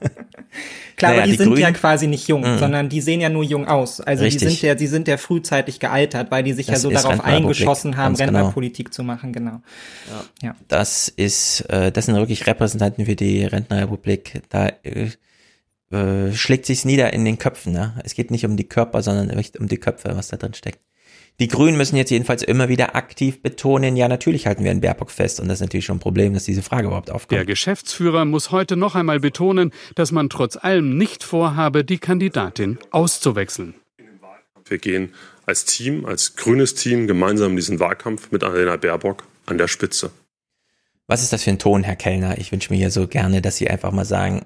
Klar, 0.96 1.12
naja, 1.12 1.24
aber 1.24 1.26
die, 1.26 1.32
die 1.32 1.38
sind 1.38 1.50
Grünen, 1.50 1.62
ja 1.62 1.72
quasi 1.72 2.08
nicht 2.08 2.28
jung, 2.28 2.42
mm. 2.42 2.60
sondern 2.60 2.90
die 2.90 3.02
sehen 3.02 3.22
ja 3.22 3.30
nur 3.30 3.44
jung 3.44 3.68
aus. 3.68 4.00
Also 4.00 4.24
Richtig. 4.24 4.42
die 4.42 4.48
sind 4.48 4.62
ja, 4.62 4.76
die 4.76 4.88
sind 4.88 5.08
ja 5.08 5.18
frühzeitig 5.18 5.80
gealtert, 5.80 6.32
weil 6.32 6.44
die 6.44 6.54
sich 6.54 6.68
das 6.68 6.76
ja 6.76 6.80
so 6.82 6.90
darauf 6.92 7.24
eingeschossen 7.24 7.98
haben, 7.98 8.16
genau. 8.16 8.26
Rentnerpolitik 8.26 8.88
genau. 8.88 8.96
zu 8.96 9.04
machen, 9.04 9.34
genau. 9.34 9.62
Ja. 10.42 10.48
ja. 10.50 10.56
Das 10.68 11.08
ist, 11.08 11.62
äh, 11.70 11.92
das 11.92 12.06
sind 12.06 12.16
wirklich 12.16 12.46
Repräsentanten 12.46 13.06
für 13.06 13.16
die 13.16 13.44
Rentnerrepublik. 13.44 14.42
Da 14.50 14.70
äh, 14.84 15.10
äh, 15.92 16.34
schlägt 16.34 16.66
sich's 16.66 16.86
nieder 16.86 17.14
in 17.14 17.26
den 17.26 17.38
Köpfen. 17.38 17.74
Ne? 17.74 18.00
Es 18.04 18.16
geht 18.16 18.32
nicht 18.32 18.46
um 18.46 18.58
die 18.58 18.68
Körper, 18.68 19.02
sondern 19.02 19.30
um 19.60 19.68
die 19.68 19.78
Köpfe, 19.78 20.12
was 20.16 20.28
da 20.28 20.38
drin 20.38 20.54
steckt. 20.54 20.80
Die 21.40 21.48
Grünen 21.48 21.78
müssen 21.78 21.96
jetzt 21.96 22.12
jedenfalls 22.12 22.44
immer 22.44 22.70
wieder 22.70 22.96
aktiv 22.96 23.42
betonen, 23.42 23.96
ja, 23.96 24.08
natürlich 24.08 24.46
halten 24.46 24.64
wir 24.64 24.72
an 24.72 24.82
Baerbock 24.82 25.10
fest. 25.10 25.40
Und 25.40 25.48
das 25.48 25.56
ist 25.58 25.62
natürlich 25.62 25.86
schon 25.86 25.98
ein 25.98 26.02
Problem, 26.02 26.34
dass 26.34 26.46
diese 26.46 26.62
Frage 26.62 26.88
überhaupt 26.88 27.10
aufkommt. 27.10 27.32
Der 27.32 27.46
Geschäftsführer 27.46 28.26
muss 28.26 28.52
heute 28.52 28.76
noch 28.76 28.96
einmal 28.96 29.20
betonen, 29.20 29.72
dass 29.96 30.12
man 30.12 30.30
trotz 30.30 30.58
allem 30.58 30.98
nicht 30.98 31.24
vorhabe, 31.24 31.84
die 31.84 31.98
Kandidatin 31.98 32.78
auszuwechseln. 32.92 33.74
Wir 34.66 34.78
gehen 34.78 35.14
als 35.46 35.66
Team, 35.66 36.06
als 36.06 36.36
grünes 36.36 36.76
Team 36.76 37.08
gemeinsam 37.08 37.52
in 37.52 37.56
diesen 37.58 37.80
Wahlkampf 37.80 38.32
mit 38.32 38.44
Annalena 38.44 38.78
Baerbock 38.78 39.24
an 39.46 39.58
der 39.58 39.68
Spitze. 39.68 40.12
Was 41.08 41.22
ist 41.22 41.34
das 41.34 41.44
für 41.44 41.50
ein 41.50 41.60
Ton, 41.60 41.84
Herr 41.84 41.98
Kellner? 41.98 42.38
Ich 42.38 42.52
wünsche 42.52 42.72
mir 42.72 42.78
hier 42.78 42.92
so 42.92 43.08
gerne, 43.08 43.42
dass 43.42 43.58
Sie 43.58 43.70
einfach 43.70 43.92
mal 43.92 44.06
sagen, 44.06 44.46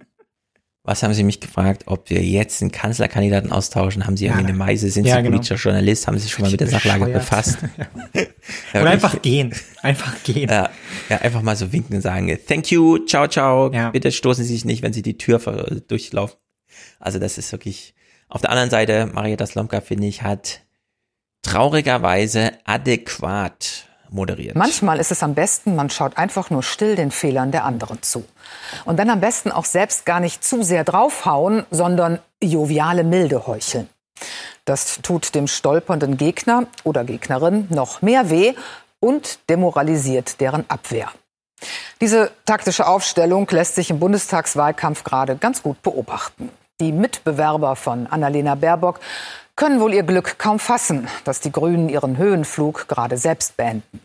was 0.88 1.04
haben 1.04 1.14
Sie 1.14 1.24
mich 1.24 1.42
gefragt, 1.42 1.84
ob 1.88 2.10
wir 2.10 2.24
jetzt 2.24 2.62
einen 2.62 2.72
Kanzlerkandidaten 2.72 3.52
austauschen? 3.52 4.08
Haben 4.08 4.16
Sie 4.16 4.28
ja, 4.28 4.36
eine 4.36 4.54
Meise? 4.54 4.90
Sind 4.90 5.06
ja, 5.06 5.18
Sie 5.18 5.24
genau. 5.24 5.32
politischer 5.32 5.56
Journalist? 5.56 6.08
Haben 6.08 6.18
Sie 6.18 6.24
sich 6.24 6.32
schon 6.32 6.44
mal 6.44 6.52
mit 6.52 6.62
der 6.62 6.70
Sachlage 6.70 7.08
befasst? 7.08 7.58
ja. 8.74 8.82
Oder 8.82 8.92
einfach 8.92 9.22
gehen. 9.22 9.54
Einfach 9.82 10.24
gehen. 10.24 10.50
Ja, 10.50 10.70
ja, 11.10 11.18
einfach 11.18 11.42
mal 11.42 11.58
so 11.58 11.74
winken 11.74 11.98
und 11.98 12.02
sagen, 12.02 12.40
thank 12.48 12.72
you, 12.72 13.00
ciao, 13.00 13.28
ciao. 13.28 13.70
Ja. 13.74 13.90
Bitte 13.90 14.14
stoßen 14.14 14.46
Sie 14.46 14.54
sich 14.54 14.64
nicht, 14.64 14.82
wenn 14.82 14.94
Sie 14.94 15.02
die 15.02 15.18
Tür 15.18 15.40
durchlaufen. 15.90 16.38
Also 17.02 17.20
das 17.20 17.38
ist 17.38 17.52
wirklich, 17.52 17.94
auf 18.30 18.40
der 18.40 18.52
anderen 18.52 18.70
Seite, 18.70 19.08
Marietta 19.08 19.46
Slomka, 19.46 19.82
finde 19.82 20.08
ich, 20.08 20.22
hat 20.22 20.62
traurigerweise 21.42 22.52
adäquat 22.64 23.87
moderiert. 24.10 24.56
Manchmal 24.56 25.00
ist 25.00 25.12
es 25.12 25.24
am 25.24 25.34
besten, 25.34 25.76
man 25.76 25.90
schaut 25.90 26.18
einfach 26.18 26.50
nur 26.50 26.64
still 26.64 26.96
den 26.96 27.12
Fehlern 27.12 27.52
der 27.52 27.66
anderen 27.66 28.02
zu. 28.02 28.26
Und 28.86 28.98
dann 28.98 29.10
am 29.10 29.20
besten 29.20 29.52
auch 29.52 29.66
selbst 29.66 30.06
gar 30.06 30.20
nicht 30.20 30.44
zu 30.44 30.64
sehr 30.64 30.84
draufhauen, 30.84 31.66
sondern 31.72 32.20
joviale 32.42 33.04
Milde 33.04 33.48
heucheln. 33.48 33.90
Das 34.66 35.00
tut 35.02 35.36
dem 35.36 35.48
stolpernden 35.48 36.18
Gegner 36.18 36.66
oder 36.84 37.04
Gegnerin 37.04 37.68
noch 37.70 38.02
mehr 38.02 38.30
weh 38.30 38.54
und 39.00 39.40
demoralisiert 39.50 40.42
deren 40.42 40.70
Abwehr. 40.70 41.10
Diese 42.02 42.32
taktische 42.46 42.88
Aufstellung 42.88 43.48
lässt 43.50 43.76
sich 43.76 43.90
im 43.90 44.00
Bundestagswahlkampf 44.00 45.04
gerade 45.04 45.36
ganz 45.38 45.64
gut 45.64 45.82
beobachten. 45.82 46.50
Die 46.80 46.92
Mitbewerber 46.92 47.76
von 47.76 48.06
Annalena 48.08 48.54
Baerbock 48.54 49.00
können 49.58 49.82
wohl 49.82 49.94
ihr 49.94 50.04
Glück 50.04 50.38
kaum 50.38 50.60
fassen, 50.60 51.08
dass 51.26 51.42
die 51.42 51.52
Grünen 51.52 51.90
ihren 51.90 52.18
Höhenflug 52.18 52.88
gerade 52.88 53.18
selbst 53.18 53.58
beenden. 53.58 54.00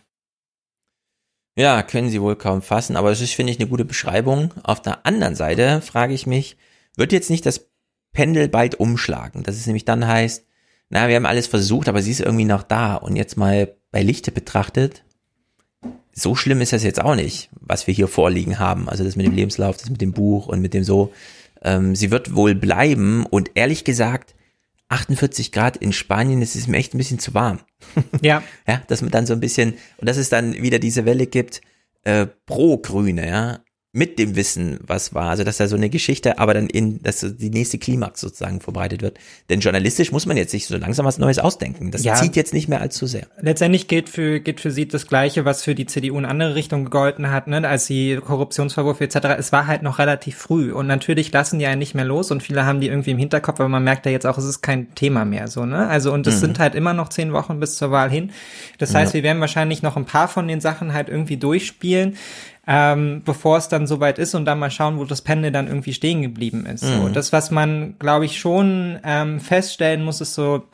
Ja, 1.56 1.82
können 1.82 2.08
sie 2.08 2.20
wohl 2.20 2.36
kaum 2.36 2.62
fassen, 2.62 2.96
aber 2.96 3.10
das 3.10 3.20
ist, 3.20 3.34
finde 3.34 3.52
ich, 3.52 3.60
eine 3.60 3.68
gute 3.68 3.84
Beschreibung. 3.84 4.52
Auf 4.62 4.80
der 4.80 5.06
anderen 5.06 5.36
Seite 5.36 5.82
frage 5.82 6.14
ich 6.14 6.26
mich, 6.26 6.56
wird 6.96 7.12
jetzt 7.12 7.28
nicht 7.28 7.44
das 7.44 7.68
Pendel 8.12 8.48
bald 8.48 8.80
umschlagen? 8.80 9.42
Dass 9.42 9.56
es 9.56 9.66
nämlich 9.66 9.84
dann 9.84 10.06
heißt, 10.06 10.46
na, 10.88 11.08
wir 11.08 11.16
haben 11.16 11.26
alles 11.26 11.46
versucht, 11.46 11.88
aber 11.88 12.00
sie 12.00 12.10
ist 12.10 12.20
irgendwie 12.20 12.46
noch 12.46 12.62
da. 12.62 12.94
Und 12.94 13.16
jetzt 13.16 13.36
mal 13.36 13.76
bei 13.90 14.02
Lichte 14.02 14.32
betrachtet, 14.32 15.04
so 16.14 16.34
schlimm 16.34 16.62
ist 16.62 16.72
das 16.72 16.84
jetzt 16.84 17.02
auch 17.02 17.14
nicht, 17.14 17.50
was 17.52 17.86
wir 17.86 17.92
hier 17.92 18.08
vorliegen 18.08 18.58
haben. 18.58 18.88
Also 18.88 19.04
das 19.04 19.16
mit 19.16 19.26
dem 19.26 19.34
Lebenslauf, 19.34 19.76
das 19.76 19.90
mit 19.90 20.00
dem 20.00 20.12
Buch 20.12 20.46
und 20.46 20.60
mit 20.60 20.72
dem 20.72 20.84
so. 20.84 21.12
Ähm, 21.62 21.94
sie 21.94 22.10
wird 22.10 22.34
wohl 22.34 22.54
bleiben 22.54 23.26
und 23.26 23.50
ehrlich 23.54 23.84
gesagt, 23.84 24.34
48 24.92 25.52
Grad 25.52 25.76
in 25.76 25.92
Spanien, 25.92 26.40
das 26.40 26.54
ist 26.54 26.68
mir 26.68 26.76
echt 26.76 26.94
ein 26.94 26.98
bisschen 26.98 27.18
zu 27.18 27.34
warm. 27.34 27.60
Ja. 28.20 28.42
ja, 28.66 28.82
dass 28.86 29.02
man 29.02 29.10
dann 29.10 29.26
so 29.26 29.32
ein 29.32 29.40
bisschen, 29.40 29.74
und 29.96 30.08
dass 30.08 30.16
es 30.16 30.28
dann 30.28 30.54
wieder 30.54 30.78
diese 30.78 31.04
Welle 31.04 31.26
gibt, 31.26 31.60
äh, 32.04 32.26
pro 32.46 32.78
Grüne, 32.78 33.26
ja. 33.26 33.60
Mit 33.94 34.18
dem 34.18 34.36
Wissen, 34.36 34.78
was 34.86 35.12
war. 35.12 35.28
Also, 35.28 35.44
dass 35.44 35.58
da 35.58 35.68
so 35.68 35.76
eine 35.76 35.90
Geschichte, 35.90 36.38
aber 36.38 36.54
dann 36.54 36.66
in, 36.66 37.02
dass 37.02 37.20
die 37.20 37.50
nächste 37.50 37.76
Klimax 37.76 38.22
sozusagen 38.22 38.60
verbreitet 38.60 39.02
wird. 39.02 39.18
Denn 39.50 39.60
journalistisch 39.60 40.12
muss 40.12 40.24
man 40.24 40.38
jetzt 40.38 40.50
sich 40.50 40.66
so 40.66 40.78
langsam 40.78 41.04
was 41.04 41.18
Neues 41.18 41.38
ausdenken. 41.38 41.90
Das 41.90 42.02
ja, 42.02 42.14
zieht 42.14 42.34
jetzt 42.34 42.54
nicht 42.54 42.68
mehr 42.68 42.80
allzu 42.80 43.06
sehr. 43.06 43.26
Letztendlich 43.38 43.88
gilt 43.88 44.08
für, 44.08 44.40
gilt 44.40 44.60
für 44.60 44.70
sie 44.70 44.88
das 44.88 45.06
Gleiche, 45.06 45.44
was 45.44 45.62
für 45.62 45.74
die 45.74 45.84
CDU 45.84 46.18
in 46.18 46.24
andere 46.24 46.54
Richtung 46.54 46.84
gegolten 46.84 47.30
hat, 47.30 47.48
ne, 47.48 47.68
als 47.68 47.84
die 47.84 48.16
Korruptionsvorwürfe 48.16 49.04
etc. 49.04 49.36
Es 49.38 49.52
war 49.52 49.66
halt 49.66 49.82
noch 49.82 49.98
relativ 49.98 50.36
früh 50.38 50.72
und 50.72 50.86
natürlich 50.86 51.30
lassen 51.30 51.58
die 51.58 51.66
einen 51.66 51.78
nicht 51.78 51.94
mehr 51.94 52.06
los 52.06 52.30
und 52.30 52.42
viele 52.42 52.64
haben 52.64 52.80
die 52.80 52.88
irgendwie 52.88 53.10
im 53.10 53.18
Hinterkopf, 53.18 53.60
aber 53.60 53.68
man 53.68 53.84
merkt 53.84 54.06
ja 54.06 54.12
jetzt 54.12 54.26
auch, 54.26 54.38
es 54.38 54.46
ist 54.46 54.62
kein 54.62 54.94
Thema 54.94 55.26
mehr, 55.26 55.48
so, 55.48 55.66
ne? 55.66 55.86
Also, 55.88 56.14
und 56.14 56.26
es 56.26 56.36
mhm. 56.36 56.40
sind 56.40 56.58
halt 56.60 56.74
immer 56.74 56.94
noch 56.94 57.10
zehn 57.10 57.34
Wochen 57.34 57.60
bis 57.60 57.76
zur 57.76 57.90
Wahl 57.90 58.10
hin. 58.10 58.30
Das 58.78 58.94
heißt, 58.94 59.12
ja. 59.12 59.18
wir 59.18 59.22
werden 59.22 59.40
wahrscheinlich 59.40 59.82
noch 59.82 59.98
ein 59.98 60.06
paar 60.06 60.28
von 60.28 60.48
den 60.48 60.62
Sachen 60.62 60.94
halt 60.94 61.10
irgendwie 61.10 61.36
durchspielen 61.36 62.16
ähm, 62.66 63.22
bevor 63.24 63.56
es 63.56 63.68
dann 63.68 63.86
soweit 63.86 64.18
ist 64.18 64.34
und 64.34 64.44
dann 64.44 64.58
mal 64.58 64.70
schauen, 64.70 64.98
wo 64.98 65.04
das 65.04 65.22
Pendel 65.22 65.50
dann 65.50 65.66
irgendwie 65.66 65.94
stehen 65.94 66.22
geblieben 66.22 66.64
ist. 66.66 66.84
Mhm. 66.84 67.02
So, 67.02 67.08
das, 67.08 67.32
was 67.32 67.50
man, 67.50 67.96
glaube 67.98 68.24
ich, 68.24 68.38
schon 68.38 68.98
ähm, 69.04 69.40
feststellen 69.40 70.04
muss, 70.04 70.20
ist 70.20 70.34
so, 70.34 70.64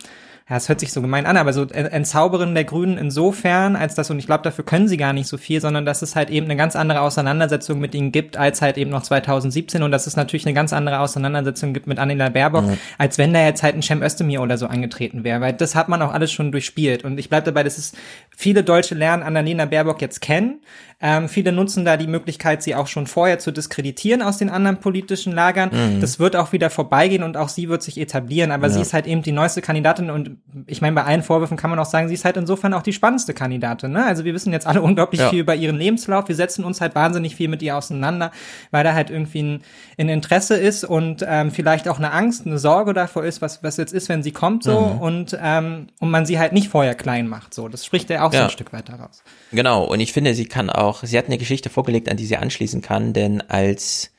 ja, 0.48 0.56
es 0.56 0.68
hört 0.70 0.80
sich 0.80 0.92
so 0.92 1.02
gemein 1.02 1.26
an, 1.26 1.36
aber 1.36 1.52
so 1.52 1.64
Entzauberin 1.64 2.54
der 2.54 2.64
Grünen 2.64 2.96
insofern, 2.96 3.76
als 3.76 3.94
das, 3.94 4.10
und 4.10 4.18
ich 4.18 4.24
glaube, 4.24 4.42
dafür 4.44 4.64
können 4.64 4.88
sie 4.88 4.96
gar 4.96 5.12
nicht 5.12 5.28
so 5.28 5.36
viel, 5.36 5.60
sondern 5.60 5.84
dass 5.84 6.00
es 6.00 6.16
halt 6.16 6.30
eben 6.30 6.46
eine 6.46 6.56
ganz 6.56 6.74
andere 6.74 7.02
Auseinandersetzung 7.02 7.78
mit 7.78 7.94
ihnen 7.94 8.12
gibt, 8.12 8.38
als 8.38 8.62
halt 8.62 8.78
eben 8.78 8.90
noch 8.90 9.02
2017 9.02 9.82
und 9.82 9.90
dass 9.90 10.06
es 10.06 10.16
natürlich 10.16 10.46
eine 10.46 10.54
ganz 10.54 10.72
andere 10.72 11.00
Auseinandersetzung 11.00 11.74
gibt 11.74 11.86
mit 11.86 11.98
Annela 11.98 12.30
Baerbock, 12.30 12.64
mhm. 12.64 12.78
als 12.96 13.18
wenn 13.18 13.34
da 13.34 13.44
jetzt 13.44 13.62
halt 13.62 13.74
ein 13.74 13.82
Cem 13.82 14.02
Özdemir 14.02 14.40
oder 14.40 14.56
so 14.56 14.66
angetreten 14.66 15.22
wäre, 15.22 15.42
weil 15.42 15.52
das 15.52 15.74
hat 15.74 15.90
man 15.90 16.00
auch 16.00 16.14
alles 16.14 16.32
schon 16.32 16.50
durchspielt 16.50 17.04
und 17.04 17.18
ich 17.18 17.28
bleibe 17.28 17.44
dabei, 17.44 17.62
das 17.62 17.76
ist, 17.76 17.98
viele 18.34 18.64
Deutsche 18.64 18.94
lernen 18.94 19.22
Annalena 19.22 19.66
Baerbock 19.66 20.00
jetzt 20.00 20.22
kennen, 20.22 20.60
ähm, 21.00 21.28
viele 21.28 21.52
nutzen 21.52 21.84
da 21.84 21.96
die 21.96 22.08
Möglichkeit, 22.08 22.62
sie 22.62 22.74
auch 22.74 22.88
schon 22.88 23.06
vorher 23.06 23.38
zu 23.38 23.52
diskreditieren 23.52 24.20
aus 24.20 24.38
den 24.38 24.50
anderen 24.50 24.80
politischen 24.80 25.32
Lagern. 25.32 25.70
Mhm. 25.72 26.00
Das 26.00 26.18
wird 26.18 26.34
auch 26.34 26.52
wieder 26.52 26.70
vorbeigehen 26.70 27.22
und 27.22 27.36
auch 27.36 27.48
sie 27.48 27.68
wird 27.68 27.84
sich 27.84 28.00
etablieren. 28.00 28.50
Aber 28.50 28.66
ja. 28.66 28.72
sie 28.72 28.80
ist 28.80 28.94
halt 28.94 29.06
eben 29.06 29.22
die 29.22 29.30
neueste 29.30 29.62
Kandidatin 29.62 30.10
und 30.10 30.37
ich 30.66 30.80
meine, 30.80 30.94
bei 30.94 31.04
allen 31.04 31.22
Vorwürfen 31.22 31.56
kann 31.56 31.70
man 31.70 31.78
auch 31.78 31.86
sagen, 31.86 32.08
sie 32.08 32.14
ist 32.14 32.24
halt 32.24 32.36
insofern 32.36 32.72
auch 32.72 32.82
die 32.82 32.92
spannendste 32.92 33.34
Kandidatin. 33.34 33.92
Ne? 33.92 34.04
Also 34.04 34.24
wir 34.24 34.34
wissen 34.34 34.52
jetzt 34.52 34.66
alle 34.66 34.80
unglaublich 34.82 35.20
ja. 35.20 35.28
viel 35.28 35.40
über 35.40 35.54
ihren 35.54 35.76
Lebenslauf. 35.76 36.28
Wir 36.28 36.34
setzen 36.34 36.64
uns 36.64 36.80
halt 36.80 36.94
wahnsinnig 36.94 37.36
viel 37.36 37.48
mit 37.48 37.62
ihr 37.62 37.76
auseinander, 37.76 38.30
weil 38.70 38.84
da 38.84 38.94
halt 38.94 39.10
irgendwie 39.10 39.42
ein, 39.42 39.62
ein 39.98 40.08
Interesse 40.08 40.56
ist 40.56 40.84
und 40.84 41.24
ähm, 41.26 41.50
vielleicht 41.50 41.88
auch 41.88 41.98
eine 41.98 42.12
Angst, 42.12 42.46
eine 42.46 42.58
Sorge 42.58 42.94
davor 42.94 43.24
ist, 43.24 43.42
was, 43.42 43.62
was 43.62 43.76
jetzt 43.76 43.92
ist, 43.92 44.08
wenn 44.08 44.22
sie 44.22 44.32
kommt 44.32 44.62
so 44.62 44.80
mhm. 44.80 45.00
und, 45.00 45.38
ähm, 45.40 45.88
und 46.00 46.10
man 46.10 46.24
sie 46.24 46.38
halt 46.38 46.52
nicht 46.52 46.68
vorher 46.68 46.94
klein 46.94 47.28
macht. 47.28 47.52
So, 47.52 47.68
das 47.68 47.84
spricht 47.84 48.08
ja 48.10 48.26
auch 48.26 48.32
ja. 48.32 48.40
so 48.40 48.44
ein 48.44 48.50
Stück 48.50 48.72
weiter 48.72 48.94
raus. 48.94 49.22
Genau, 49.52 49.84
und 49.84 50.00
ich 50.00 50.12
finde, 50.12 50.34
sie 50.34 50.46
kann 50.46 50.70
auch, 50.70 51.02
sie 51.02 51.18
hat 51.18 51.26
eine 51.26 51.38
Geschichte 51.38 51.68
vorgelegt, 51.68 52.10
an 52.10 52.16
die 52.16 52.26
sie 52.26 52.36
anschließen 52.36 52.80
kann, 52.80 53.12
denn 53.12 53.42
als 53.48 54.10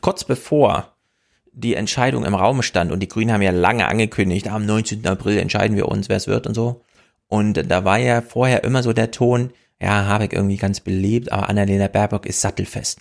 kurz 0.00 0.24
bevor 0.24 0.91
die 1.52 1.74
Entscheidung 1.74 2.24
im 2.24 2.34
Raum 2.34 2.62
stand 2.62 2.92
und 2.92 3.00
die 3.00 3.08
Grünen 3.08 3.32
haben 3.32 3.42
ja 3.42 3.50
lange 3.50 3.86
angekündigt, 3.86 4.48
am 4.48 4.66
19. 4.66 5.06
April 5.06 5.38
entscheiden 5.38 5.76
wir 5.76 5.88
uns, 5.88 6.08
wer 6.08 6.16
es 6.16 6.26
wird 6.26 6.46
und 6.46 6.54
so. 6.54 6.82
Und 7.28 7.70
da 7.70 7.84
war 7.84 7.98
ja 7.98 8.20
vorher 8.20 8.64
immer 8.64 8.82
so 8.82 8.92
der 8.92 9.10
Ton, 9.10 9.50
ja, 9.80 10.06
Habeck 10.06 10.32
irgendwie 10.32 10.56
ganz 10.56 10.80
belebt, 10.80 11.32
aber 11.32 11.48
Annalena 11.48 11.88
Baerbock 11.88 12.26
ist 12.26 12.40
sattelfest. 12.40 13.00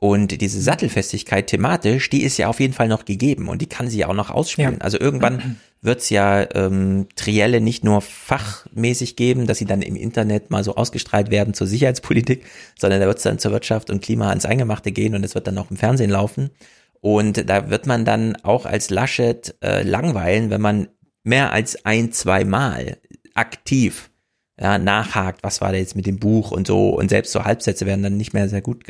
Und 0.00 0.40
diese 0.40 0.60
Sattelfestigkeit 0.60 1.48
thematisch, 1.48 2.08
die 2.08 2.22
ist 2.22 2.36
ja 2.36 2.46
auf 2.46 2.60
jeden 2.60 2.72
Fall 2.72 2.86
noch 2.86 3.04
gegeben 3.04 3.48
und 3.48 3.60
die 3.60 3.66
kann 3.66 3.88
sie 3.88 3.98
ja 3.98 4.06
auch 4.06 4.14
noch 4.14 4.30
ausspielen. 4.30 4.74
Ja. 4.74 4.80
Also 4.80 5.00
irgendwann 5.00 5.56
wird's 5.82 6.08
ja 6.08 6.46
ähm, 6.54 7.08
Trielle 7.16 7.60
nicht 7.60 7.82
nur 7.82 8.00
fachmäßig 8.00 9.16
geben, 9.16 9.48
dass 9.48 9.58
sie 9.58 9.64
dann 9.64 9.82
im 9.82 9.96
Internet 9.96 10.50
mal 10.50 10.62
so 10.62 10.76
ausgestrahlt 10.76 11.32
werden 11.32 11.52
zur 11.52 11.66
Sicherheitspolitik, 11.66 12.44
sondern 12.78 13.00
da 13.00 13.06
wird's 13.08 13.24
dann 13.24 13.40
zur 13.40 13.50
Wirtschaft 13.50 13.90
und 13.90 14.00
Klima 14.00 14.28
ans 14.28 14.46
Eingemachte 14.46 14.92
gehen 14.92 15.16
und 15.16 15.24
es 15.24 15.34
wird 15.34 15.48
dann 15.48 15.58
auch 15.58 15.70
im 15.70 15.76
Fernsehen 15.76 16.10
laufen. 16.10 16.50
Und 17.00 17.48
da 17.48 17.70
wird 17.70 17.86
man 17.86 18.04
dann 18.04 18.36
auch 18.42 18.66
als 18.66 18.90
Laschet 18.90 19.54
äh, 19.62 19.82
langweilen, 19.82 20.50
wenn 20.50 20.60
man 20.60 20.88
mehr 21.22 21.52
als 21.52 21.84
ein, 21.84 22.12
zwei 22.12 22.44
Mal 22.44 22.98
aktiv 23.34 24.10
ja, 24.60 24.78
nachhakt, 24.78 25.42
was 25.44 25.60
war 25.60 25.70
da 25.70 25.78
jetzt 25.78 25.94
mit 25.94 26.06
dem 26.06 26.18
Buch 26.18 26.50
und 26.50 26.66
so. 26.66 26.90
Und 26.90 27.10
selbst 27.10 27.32
so 27.32 27.44
Halbsätze 27.44 27.86
werden 27.86 28.02
dann 28.02 28.16
nicht 28.16 28.34
mehr 28.34 28.48
sehr 28.48 28.62
gut 28.62 28.84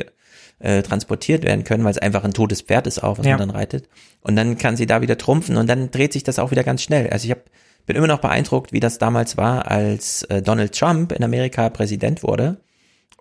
äh, 0.59 0.81
transportiert 0.81 1.43
werden 1.43 1.63
können, 1.63 1.83
weil 1.83 1.91
es 1.91 1.99
einfach 1.99 2.23
ein 2.23 2.33
totes 2.33 2.61
Pferd 2.61 2.87
ist 2.87 3.03
auch, 3.03 3.19
was 3.19 3.25
ja. 3.25 3.37
man 3.37 3.47
dann 3.47 3.55
reitet. 3.55 3.87
Und 4.21 4.35
dann 4.35 4.57
kann 4.57 4.75
sie 4.75 4.87
da 4.87 5.01
wieder 5.01 5.17
trumpfen 5.17 5.57
und 5.57 5.67
dann 5.67 5.91
dreht 5.91 6.13
sich 6.13 6.23
das 6.23 6.39
auch 6.39 6.51
wieder 6.51 6.63
ganz 6.63 6.81
schnell. 6.81 7.09
Also 7.09 7.25
ich 7.25 7.31
hab, 7.31 7.43
bin 7.85 7.95
immer 7.95 8.07
noch 8.07 8.19
beeindruckt, 8.19 8.73
wie 8.73 8.79
das 8.79 8.97
damals 8.97 9.37
war, 9.37 9.69
als 9.69 10.23
äh, 10.23 10.41
Donald 10.41 10.77
Trump 10.77 11.11
in 11.11 11.23
Amerika 11.23 11.69
Präsident 11.69 12.23
wurde 12.23 12.57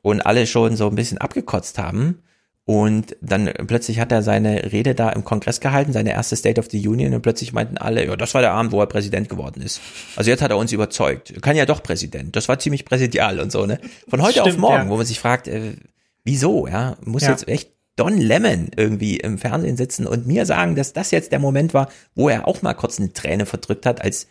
und 0.03 0.23
alle 0.23 0.47
schon 0.47 0.77
so 0.77 0.89
ein 0.89 0.95
bisschen 0.95 1.19
abgekotzt 1.19 1.79
haben. 1.79 2.23
Und 2.69 3.17
dann 3.23 3.51
plötzlich 3.67 3.99
hat 3.99 4.13
er 4.13 4.23
seine 4.23 4.73
Rede 4.73 4.95
da 4.95 5.09
im 5.09 5.25
Kongress 5.25 5.61
gehalten, 5.61 5.95
seine 5.95 6.11
erste 6.11 6.37
State 6.37 6.61
of 6.61 6.67
the 6.71 6.87
Union, 6.87 7.15
und 7.15 7.23
plötzlich 7.23 7.55
meinten 7.55 7.79
alle, 7.79 8.05
ja, 8.05 8.15
das 8.15 8.35
war 8.35 8.43
der 8.43 8.53
Abend, 8.53 8.73
wo 8.73 8.81
er 8.83 8.87
Präsident 8.87 9.31
geworden 9.31 9.63
ist. 9.63 9.81
Also 10.17 10.29
jetzt 10.31 10.43
hat 10.43 10.51
er 10.51 10.59
uns 10.59 10.71
überzeugt. 10.71 11.31
Er 11.31 11.41
kann 11.41 11.57
ja 11.57 11.65
doch 11.65 11.83
Präsident. 11.83 12.37
Das 12.37 12.47
war 12.47 12.59
ziemlich 12.59 12.85
präsidial 12.85 13.41
und 13.41 13.51
so, 13.51 13.65
ne? 13.65 13.81
Von 14.07 14.21
heute 14.21 14.41
Stimmt, 14.41 14.49
auf 14.49 14.57
morgen, 14.59 14.85
ja. 14.85 14.89
wo 14.91 14.99
man 14.99 15.07
sich 15.07 15.19
fragt, 15.19 15.49
äh, 15.49 15.77
wieso, 16.25 16.67
ja? 16.67 16.99
Muss 17.03 17.23
ja. 17.23 17.31
jetzt 17.31 17.49
echt 17.49 17.71
Don 17.97 18.19
Lemon 18.19 18.69
irgendwie 18.77 19.17
im 19.17 19.39
Fernsehen 19.39 19.79
sitzen 19.79 20.07
und 20.07 20.27
mir 20.27 20.45
sagen, 20.45 20.75
dass 20.75 20.93
das 20.93 21.11
jetzt 21.11 21.33
der 21.33 21.39
Moment 21.39 21.73
war, 21.73 21.89
wo 22.15 22.29
er 22.29 22.47
auch 22.47 22.61
mal 22.61 22.75
kurz 22.75 23.01
eine 23.01 23.15
Träne 23.15 23.47
verdrückt 23.47 23.87
hat, 23.87 24.03
als 24.03 24.27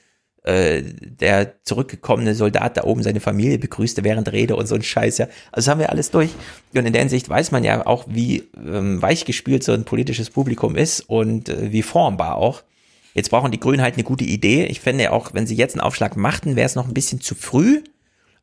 äh, 0.48 0.82
der 1.02 1.62
zurückgekommene 1.64 2.34
Soldat 2.34 2.78
da 2.78 2.86
oben 2.86 3.04
seine 3.04 3.20
Familie 3.20 3.60
begrüßte 3.60 4.06
während 4.06 4.32
Rede 4.32 4.56
und 4.56 4.66
so 4.66 4.76
ein 4.76 4.82
Scheiß, 4.82 5.18
ja. 5.18 5.26
Also 5.52 5.66
das 5.66 5.68
haben 5.68 5.80
wir 5.80 5.90
alles 5.90 6.10
durch. 6.10 6.30
Und 6.74 6.86
in 6.86 6.94
der 6.94 7.02
Hinsicht 7.02 7.28
weiß 7.28 7.52
man 7.52 7.66
ja 7.66 7.86
auch, 7.86 8.06
wie 8.08 8.48
ähm, 8.56 9.02
weichgespült 9.02 9.64
so 9.64 9.74
ein 9.74 9.84
politisches 9.84 10.30
Publikum 10.30 10.78
ist 10.78 11.02
und 11.02 11.50
äh, 11.50 11.74
wie 11.74 11.82
formbar 11.82 12.36
auch. 12.38 12.64
Jetzt 13.14 13.30
brauchen 13.30 13.52
die 13.52 13.60
Grünen 13.60 13.82
halt 13.82 13.96
eine 13.96 14.06
gute 14.06 14.24
Idee. 14.24 14.66
Ich 14.66 14.80
fände 14.80 15.12
auch, 15.12 15.34
wenn 15.34 15.48
sie 15.48 15.56
jetzt 15.56 15.76
einen 15.76 15.82
Aufschlag 15.82 16.16
machten, 16.16 16.56
wäre 16.56 16.66
es 16.66 16.76
noch 16.76 16.88
ein 16.88 16.94
bisschen 16.94 17.20
zu 17.20 17.36
früh. 17.36 17.84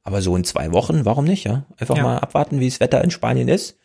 Aber 0.03 0.21
so 0.21 0.37
in 0.37 0.45
zwei 0.45 0.73
Wochen, 0.73 1.07
warum 1.07 1.25
nicht, 1.25 1.45
ja? 1.45 1.65
Einfach 1.79 1.97
ja. 1.97 2.03
mal 2.03 2.19
abwarten, 2.19 2.61
wie 2.61 2.69
das 2.69 2.81
Wetter 2.81 3.03
in 3.03 3.11
Spanien 3.11 3.49
ist. 3.49 3.79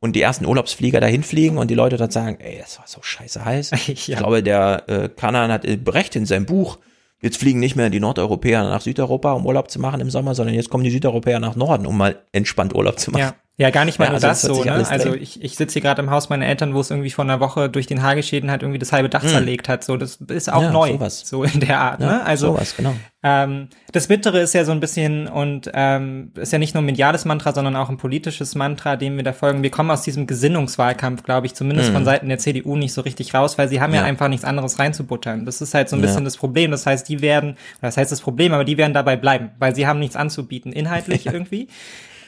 Und 0.00 0.16
die 0.16 0.22
ersten 0.22 0.46
Urlaubsflieger 0.46 1.00
dahin 1.00 1.22
fliegen 1.22 1.58
und 1.58 1.70
die 1.70 1.74
Leute 1.74 1.98
dann 1.98 2.10
sagen, 2.10 2.38
ey, 2.40 2.58
das 2.58 2.78
war 2.78 2.86
so 2.86 3.02
scheiße 3.02 3.44
heiß. 3.44 3.70
ja. 3.70 3.78
Ich 3.88 4.06
glaube, 4.06 4.42
der 4.42 4.84
äh, 4.86 5.08
Kanan 5.10 5.52
hat 5.52 5.66
Brecht 5.84 6.16
in 6.16 6.24
seinem 6.24 6.46
Buch, 6.46 6.78
jetzt 7.20 7.38
fliegen 7.38 7.60
nicht 7.60 7.76
mehr 7.76 7.90
die 7.90 8.00
Nordeuropäer 8.00 8.64
nach 8.64 8.80
Südeuropa, 8.80 9.32
um 9.32 9.46
Urlaub 9.46 9.70
zu 9.70 9.80
machen 9.80 10.00
im 10.00 10.10
Sommer, 10.10 10.34
sondern 10.34 10.54
jetzt 10.54 10.70
kommen 10.70 10.84
die 10.84 10.90
Südeuropäer 10.90 11.40
nach 11.40 11.56
Norden, 11.56 11.86
um 11.86 11.96
mal 11.96 12.22
entspannt 12.32 12.74
Urlaub 12.74 12.98
zu 12.98 13.10
machen. 13.10 13.22
Ja. 13.22 13.34
Ja, 13.58 13.70
gar 13.70 13.86
nicht 13.86 13.98
mal 13.98 14.04
ja, 14.04 14.10
nur 14.10 14.16
also 14.16 14.26
das, 14.26 14.42
das 14.42 14.54
so, 14.54 14.64
ne? 14.64 14.86
Also 14.90 15.14
ich, 15.14 15.42
ich 15.42 15.56
sitze 15.56 15.74
hier 15.74 15.82
gerade 15.82 16.02
im 16.02 16.10
Haus 16.10 16.28
meiner 16.28 16.44
Eltern, 16.44 16.74
wo 16.74 16.80
es 16.80 16.90
irgendwie 16.90 17.10
vor 17.10 17.24
einer 17.24 17.40
Woche 17.40 17.70
durch 17.70 17.86
den 17.86 18.02
Hagelschäden 18.02 18.50
halt 18.50 18.60
irgendwie 18.60 18.78
das 18.78 18.92
halbe 18.92 19.08
Dach 19.08 19.22
hm. 19.22 19.30
zerlegt 19.30 19.70
hat. 19.70 19.82
So, 19.82 19.96
das 19.96 20.16
ist 20.16 20.52
auch 20.52 20.60
ja, 20.60 20.70
neu, 20.70 20.92
sowas. 20.92 21.20
so 21.20 21.42
in 21.42 21.60
der 21.60 21.80
Art. 21.80 22.00
Ja, 22.00 22.06
ne? 22.06 22.26
Also 22.26 22.48
sowas, 22.48 22.76
genau. 22.76 22.94
ähm, 23.22 23.68
das 23.92 24.08
Bittere 24.08 24.40
ist 24.40 24.52
ja 24.52 24.66
so 24.66 24.72
ein 24.72 24.80
bisschen 24.80 25.26
und 25.26 25.70
ähm, 25.72 26.32
ist 26.34 26.52
ja 26.52 26.58
nicht 26.58 26.74
nur 26.74 26.82
ein 26.82 26.84
mediales 26.84 27.24
Mantra, 27.24 27.54
sondern 27.54 27.76
auch 27.76 27.88
ein 27.88 27.96
politisches 27.96 28.56
Mantra, 28.56 28.96
dem 28.96 29.16
wir 29.16 29.24
da 29.24 29.32
folgen. 29.32 29.62
Wir 29.62 29.70
kommen 29.70 29.90
aus 29.90 30.02
diesem 30.02 30.26
Gesinnungswahlkampf, 30.26 31.22
glaube 31.22 31.46
ich, 31.46 31.54
zumindest 31.54 31.88
hm. 31.88 31.94
von 31.94 32.04
Seiten 32.04 32.28
der 32.28 32.36
CDU 32.36 32.76
nicht 32.76 32.92
so 32.92 33.00
richtig 33.00 33.32
raus, 33.32 33.56
weil 33.56 33.70
sie 33.70 33.80
haben 33.80 33.94
ja, 33.94 34.02
ja 34.02 34.06
einfach 34.06 34.28
nichts 34.28 34.44
anderes 34.44 34.78
reinzubuttern. 34.78 35.46
Das 35.46 35.62
ist 35.62 35.72
halt 35.72 35.88
so 35.88 35.96
ein 35.96 36.02
bisschen 36.02 36.24
das 36.24 36.36
Problem. 36.36 36.72
Das 36.72 36.84
heißt, 36.84 37.08
die 37.08 37.22
werden, 37.22 37.56
das 37.80 37.96
heißt 37.96 38.12
das 38.12 38.20
Problem, 38.20 38.52
aber 38.52 38.66
die 38.66 38.76
werden 38.76 38.92
dabei 38.92 39.16
bleiben, 39.16 39.52
weil 39.58 39.74
sie 39.74 39.86
haben 39.86 39.98
nichts 39.98 40.14
anzubieten, 40.14 40.74
inhaltlich 40.74 41.24
irgendwie. 41.32 41.68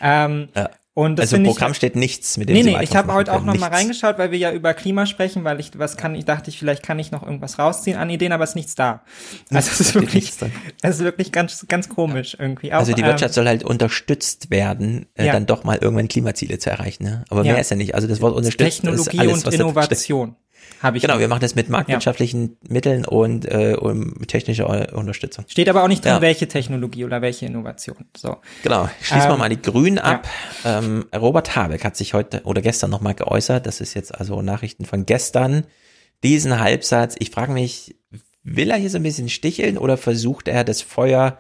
Ähm, 0.01 0.49
ja. 0.57 0.71
Und 0.99 1.21
also 1.21 1.37
im 1.37 1.45
Programm 1.45 1.71
ich, 1.71 1.77
steht 1.77 1.95
nichts 1.95 2.39
mit 2.39 2.49
dem 2.49 2.55
Nee, 2.55 2.65
nee, 2.65 2.83
ich 2.83 2.97
habe 2.97 3.15
heute 3.15 3.33
auch 3.33 3.45
noch 3.45 3.57
mal 3.57 3.69
reingeschaut, 3.71 4.19
weil 4.19 4.33
wir 4.33 4.39
ja 4.39 4.51
über 4.51 4.75
Klima 4.75 5.07
sprechen, 5.07 5.45
weil 5.45 5.61
ich 5.61 5.71
was 5.79 5.97
kann, 5.97 6.17
ich 6.17 6.25
dachte 6.25 6.51
ich, 6.51 6.59
vielleicht 6.59 6.83
kann 6.83 6.99
ich 6.99 7.13
noch 7.13 7.23
irgendwas 7.23 7.61
rausziehen 7.61 7.97
an 7.97 8.11
Ideen, 8.11 8.33
aber 8.33 8.43
es 8.43 8.51
ist 8.51 8.57
nichts 8.57 8.75
da. 8.75 9.05
Also 9.49 9.71
es 9.71 9.79
ist 9.79 9.95
wirklich, 9.95 10.33
es 10.83 10.97
ist 10.97 11.05
wirklich 11.05 11.31
ganz, 11.31 11.65
ganz 11.69 11.89
komisch 11.89 12.37
irgendwie. 12.37 12.73
Auch, 12.73 12.81
also 12.81 12.95
die 12.95 13.05
Wirtschaft 13.05 13.31
ähm, 13.31 13.35
soll 13.35 13.47
halt 13.47 13.63
unterstützt 13.63 14.51
werden, 14.51 15.07
äh, 15.15 15.27
ja. 15.27 15.35
dann 15.35 15.47
doch 15.47 15.63
mal 15.63 15.79
irgendwann 15.81 16.09
Klimaziele 16.09 16.59
zu 16.59 16.69
erreichen. 16.69 17.05
Ne? 17.05 17.25
Aber 17.29 17.45
ja. 17.45 17.53
mehr 17.53 17.61
ist 17.61 17.71
ja 17.71 17.77
nicht. 17.77 17.95
Also 17.95 18.09
das 18.09 18.21
Wort 18.21 18.35
unterstützt 18.35 18.81
Technologie 18.81 19.19
ist 19.19 19.21
alles, 19.21 19.45
und 19.45 19.55
Innovation. 19.55 20.35
Habe 20.83 20.97
ich. 20.97 21.03
Genau, 21.03 21.19
wir 21.19 21.29
machen 21.29 21.41
das 21.41 21.55
mit 21.55 21.69
marktwirtschaftlichen 21.69 22.57
ja. 22.63 22.73
Mitteln 22.73 23.05
und 23.05 23.45
äh, 23.47 23.77
um 23.79 24.27
technischer 24.27 24.95
Unterstützung. 24.95 25.45
Steht 25.49 25.69
aber 25.69 25.83
auch 25.83 25.89
nicht 25.89 26.05
drin, 26.05 26.13
ja. 26.13 26.21
welche 26.21 26.49
Technologie 26.49 27.05
oder 27.05 27.23
welche 27.23 27.47
Innovation. 27.47 28.07
So. 28.17 28.37
Genau. 28.63 28.89
Schließen 29.01 29.25
ähm, 29.25 29.35
wir 29.35 29.37
mal 29.39 29.49
die 29.49 29.61
Grünen 29.61 29.99
ab. 29.99 30.29
Ja. 30.65 30.79
Ähm, 30.79 31.07
Robert 31.15 31.57
Habeck 31.57 31.85
hat 31.85 31.97
sich 31.97 32.15
heute 32.15 32.43
oder 32.45 32.63
gestern 32.63 32.91
nochmal 32.91 33.15
geäußert. 33.15 33.67
Das 33.67 33.81
ist 33.81 33.95
jetzt 33.95 34.15
also 34.15 34.43
Nachrichten 34.43 34.85
von 34.85 35.07
gestern. 35.07 35.65
Diesen 36.23 36.59
Halbsatz. 36.59 37.17
Ich 37.19 37.31
frage 37.31 37.53
mich, 37.53 37.97
will 38.43 38.71
er 38.71 38.77
hier 38.77 38.91
so 38.91 38.97
ein 38.97 39.03
bisschen 39.03 39.29
sticheln 39.29 39.79
oder 39.79 39.97
versucht 39.97 40.49
er 40.49 40.65
das 40.65 40.83
Feuer 40.83 41.39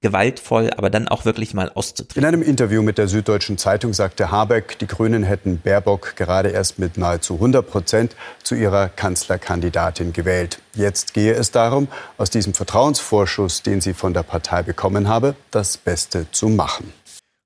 gewaltvoll, 0.00 0.70
aber 0.76 0.90
dann 0.90 1.08
auch 1.08 1.24
wirklich 1.24 1.54
mal 1.54 1.70
auszutreten. 1.70 2.22
In 2.22 2.28
einem 2.28 2.42
Interview 2.42 2.82
mit 2.82 2.98
der 2.98 3.08
Süddeutschen 3.08 3.58
Zeitung 3.58 3.92
sagte 3.92 4.30
Habeck, 4.30 4.78
die 4.78 4.86
Grünen 4.86 5.24
hätten 5.24 5.58
Baerbock 5.58 6.14
gerade 6.16 6.50
erst 6.50 6.78
mit 6.78 6.96
nahezu 6.96 7.34
100 7.34 7.68
Prozent 7.68 8.16
zu 8.42 8.54
ihrer 8.54 8.88
Kanzlerkandidatin 8.88 10.12
gewählt. 10.12 10.60
Jetzt 10.74 11.14
gehe 11.14 11.34
es 11.34 11.50
darum, 11.50 11.88
aus 12.16 12.30
diesem 12.30 12.54
Vertrauensvorschuss, 12.54 13.62
den 13.62 13.80
sie 13.80 13.94
von 13.94 14.14
der 14.14 14.22
Partei 14.22 14.62
bekommen 14.62 15.08
habe, 15.08 15.34
das 15.50 15.76
Beste 15.76 16.30
zu 16.30 16.48
machen. 16.48 16.92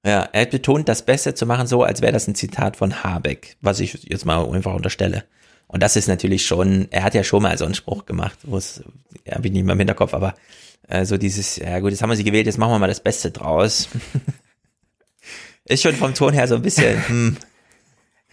Ja, 0.05 0.29
er 0.33 0.47
betont, 0.47 0.89
das 0.89 1.03
Beste 1.03 1.35
zu 1.35 1.47
machen, 1.47 1.67
so 1.67 1.85
als 1.85 2.03
wäre 2.03 2.13
das 2.13 2.27
ein 2.27 2.35
Zitat 2.35 2.77
von 2.77 3.05
Habeck, 3.05 3.57
was 3.61 3.81
ich 3.81 4.03
jetzt 4.03 4.27
mal 4.27 4.45
einfach 4.53 4.75
unterstelle. 4.75 5.25
Und 5.69 5.83
das 5.83 5.97
ist 5.97 6.09
natürlich 6.09 6.45
schon, 6.45 6.89
er 6.91 7.05
hat 7.05 7.15
ja 7.15 7.25
schon 7.25 7.43
mal 7.43 7.57
so 7.57 7.65
einen 7.65 7.75
Spruch 7.75 8.05
gemacht, 8.05 8.39
wo 8.43 8.59
es, 8.59 8.83
ja, 9.25 9.37
bin 9.37 9.53
ich 9.53 9.53
nicht 9.53 9.65
mehr 9.65 9.73
im 9.73 9.79
Hinterkopf, 9.79 10.13
aber 10.13 10.35
äh, 10.89 11.05
so 11.05 11.17
dieses, 11.17 11.57
ja 11.57 11.81
gut, 11.81 11.91
jetzt 11.91 12.03
haben 12.03 12.11
wir 12.11 12.17
sie 12.17 12.25
gewählt, 12.25 12.47
jetzt 12.47 12.59
machen 12.59 12.73
wir 12.73 12.79
mal 12.79 12.89
das 12.89 13.03
Beste 13.03 13.31
draus. 13.31 13.89
ist 15.65 15.83
schon 15.83 15.95
vom 15.95 16.15
Ton 16.15 16.33
her 16.33 16.49
so 16.49 16.57
ein 16.57 16.63
bisschen, 16.63 17.09
hm, 17.09 17.37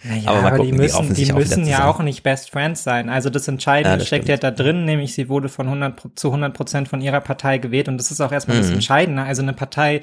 naja, 0.02 0.30
aber, 0.30 0.40
aber 0.40 0.50
gucken, 0.58 0.72
die 0.72 0.78
müssen, 0.78 1.14
die, 1.14 1.26
die 1.26 1.34
müssen 1.34 1.68
ja 1.68 1.86
auch 1.86 2.00
nicht 2.00 2.24
Best 2.24 2.52
Friends 2.52 2.84
sein. 2.84 3.10
Also 3.10 3.30
das 3.30 3.50
Entscheidende 3.50 3.90
ja, 3.90 3.98
das 3.98 4.08
steckt 4.08 4.26
stimmt. 4.26 4.44
ja 4.44 4.50
da 4.50 4.64
drin, 4.64 4.86
nämlich 4.86 5.14
sie 5.14 5.28
wurde 5.28 5.50
von 5.50 5.68
100 5.68 6.02
zu 6.16 6.30
100 6.30 6.54
Prozent 6.54 6.88
von 6.88 7.02
ihrer 7.02 7.20
Partei 7.20 7.58
gewählt 7.58 7.90
und 7.90 7.98
das 7.98 8.10
ist 8.10 8.22
auch 8.22 8.32
erstmal 8.32 8.58
mhm. 8.58 8.62
das 8.62 8.72
Entscheidende. 8.72 9.24
Also 9.24 9.42
eine 9.42 9.52
Partei 9.52 10.02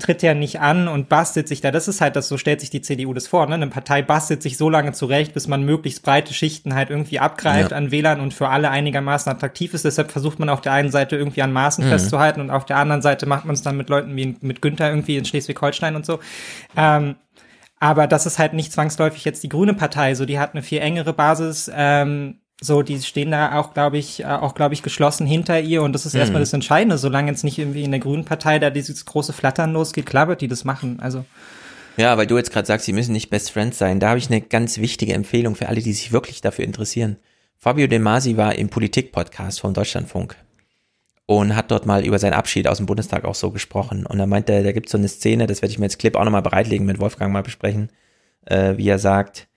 tritt 0.00 0.22
ja 0.22 0.34
nicht 0.34 0.58
an 0.60 0.88
und 0.88 1.08
bastelt 1.08 1.46
sich 1.46 1.60
da. 1.60 1.70
Das 1.70 1.86
ist 1.86 2.00
halt 2.00 2.16
das, 2.16 2.26
so 2.26 2.38
stellt 2.38 2.60
sich 2.60 2.70
die 2.70 2.80
CDU 2.80 3.14
das 3.14 3.28
vor. 3.28 3.46
Ne? 3.46 3.54
Eine 3.54 3.68
Partei 3.68 4.02
bastelt 4.02 4.42
sich 4.42 4.56
so 4.56 4.68
lange 4.68 4.92
zurecht, 4.92 5.32
bis 5.32 5.46
man 5.46 5.64
möglichst 5.64 6.02
breite 6.02 6.34
Schichten 6.34 6.74
halt 6.74 6.90
irgendwie 6.90 7.20
abgreift 7.20 7.70
ja. 7.70 7.76
an 7.76 7.92
Wählern 7.92 8.20
und 8.20 8.34
für 8.34 8.48
alle 8.48 8.70
einigermaßen 8.70 9.30
attraktiv 9.30 9.74
ist. 9.74 9.84
Deshalb 9.84 10.10
versucht 10.10 10.40
man 10.40 10.48
auf 10.48 10.60
der 10.60 10.72
einen 10.72 10.90
Seite 10.90 11.14
irgendwie 11.14 11.42
an 11.42 11.52
Maßen 11.52 11.84
mhm. 11.84 11.90
festzuhalten 11.90 12.40
und 12.40 12.50
auf 12.50 12.64
der 12.64 12.78
anderen 12.78 13.00
Seite 13.00 13.26
macht 13.26 13.44
man 13.44 13.54
es 13.54 13.62
dann 13.62 13.76
mit 13.76 13.88
Leuten 13.90 14.16
wie 14.16 14.34
mit 14.40 14.60
Günther 14.60 14.88
irgendwie 14.88 15.16
in 15.16 15.24
Schleswig-Holstein 15.24 15.94
und 15.94 16.04
so. 16.04 16.18
Ähm, 16.76 17.14
aber 17.78 18.06
das 18.06 18.26
ist 18.26 18.38
halt 18.38 18.54
nicht 18.54 18.72
zwangsläufig 18.72 19.24
jetzt 19.24 19.42
die 19.42 19.48
Grüne 19.48 19.74
Partei. 19.74 20.14
So, 20.14 20.24
die 20.24 20.38
hat 20.38 20.54
eine 20.54 20.62
viel 20.62 20.78
engere 20.78 21.12
Basis. 21.12 21.70
Ähm, 21.74 22.40
so, 22.60 22.82
die 22.82 23.00
stehen 23.02 23.30
da 23.30 23.58
auch, 23.58 23.74
glaube 23.74 23.98
ich, 23.98 24.20
äh, 24.20 24.26
auch, 24.26 24.54
glaube 24.54 24.72
ich, 24.74 24.82
geschlossen 24.82 25.26
hinter 25.26 25.60
ihr. 25.60 25.82
Und 25.82 25.92
das 25.92 26.06
ist 26.06 26.14
mhm. 26.14 26.20
erstmal 26.20 26.40
das 26.40 26.52
Entscheidende. 26.52 26.96
Solange 26.96 27.30
jetzt 27.30 27.44
nicht 27.44 27.58
irgendwie 27.58 27.84
in 27.84 27.90
der 27.90 28.00
Grünen 28.00 28.24
Partei 28.24 28.58
da 28.58 28.70
dieses 28.70 29.04
große 29.04 29.34
Flattern 29.34 29.72
losgeht, 29.72 30.06
klar 30.06 30.28
wird 30.28 30.40
die 30.40 30.48
das 30.48 30.64
machen. 30.64 30.98
Also. 31.00 31.24
Ja, 31.98 32.16
weil 32.16 32.26
du 32.26 32.36
jetzt 32.36 32.52
gerade 32.52 32.66
sagst, 32.66 32.86
sie 32.86 32.92
müssen 32.92 33.12
nicht 33.12 33.28
Best 33.28 33.50
Friends 33.50 33.78
sein. 33.78 34.00
Da 34.00 34.08
habe 34.10 34.18
ich 34.18 34.28
eine 34.30 34.40
ganz 34.40 34.78
wichtige 34.78 35.12
Empfehlung 35.12 35.54
für 35.54 35.68
alle, 35.68 35.82
die 35.82 35.92
sich 35.92 36.12
wirklich 36.12 36.40
dafür 36.40 36.64
interessieren. 36.64 37.16
Fabio 37.58 37.86
De 37.86 37.98
Masi 37.98 38.36
war 38.36 38.54
im 38.54 38.68
Politik-Podcast 38.68 39.60
vom 39.60 39.74
Deutschlandfunk 39.74 40.36
und 41.26 41.56
hat 41.56 41.72
dort 41.72 41.86
mal 41.86 42.06
über 42.06 42.18
seinen 42.18 42.34
Abschied 42.34 42.68
aus 42.68 42.78
dem 42.78 42.86
Bundestag 42.86 43.24
auch 43.24 43.34
so 43.34 43.50
gesprochen. 43.50 44.06
Und 44.06 44.20
er 44.20 44.26
meinte, 44.26 44.62
da 44.62 44.72
gibt 44.72 44.86
es 44.86 44.92
so 44.92 44.98
eine 44.98 45.08
Szene, 45.08 45.46
das 45.46 45.60
werde 45.60 45.72
ich 45.72 45.78
mir 45.78 45.86
jetzt 45.86 45.98
Clip 45.98 46.14
auch 46.16 46.24
nochmal 46.24 46.42
bereitlegen, 46.42 46.86
mit 46.86 47.00
Wolfgang 47.00 47.32
mal 47.32 47.42
besprechen, 47.42 47.90
äh, 48.46 48.76
wie 48.76 48.88
er 48.88 49.00
sagt, 49.00 49.48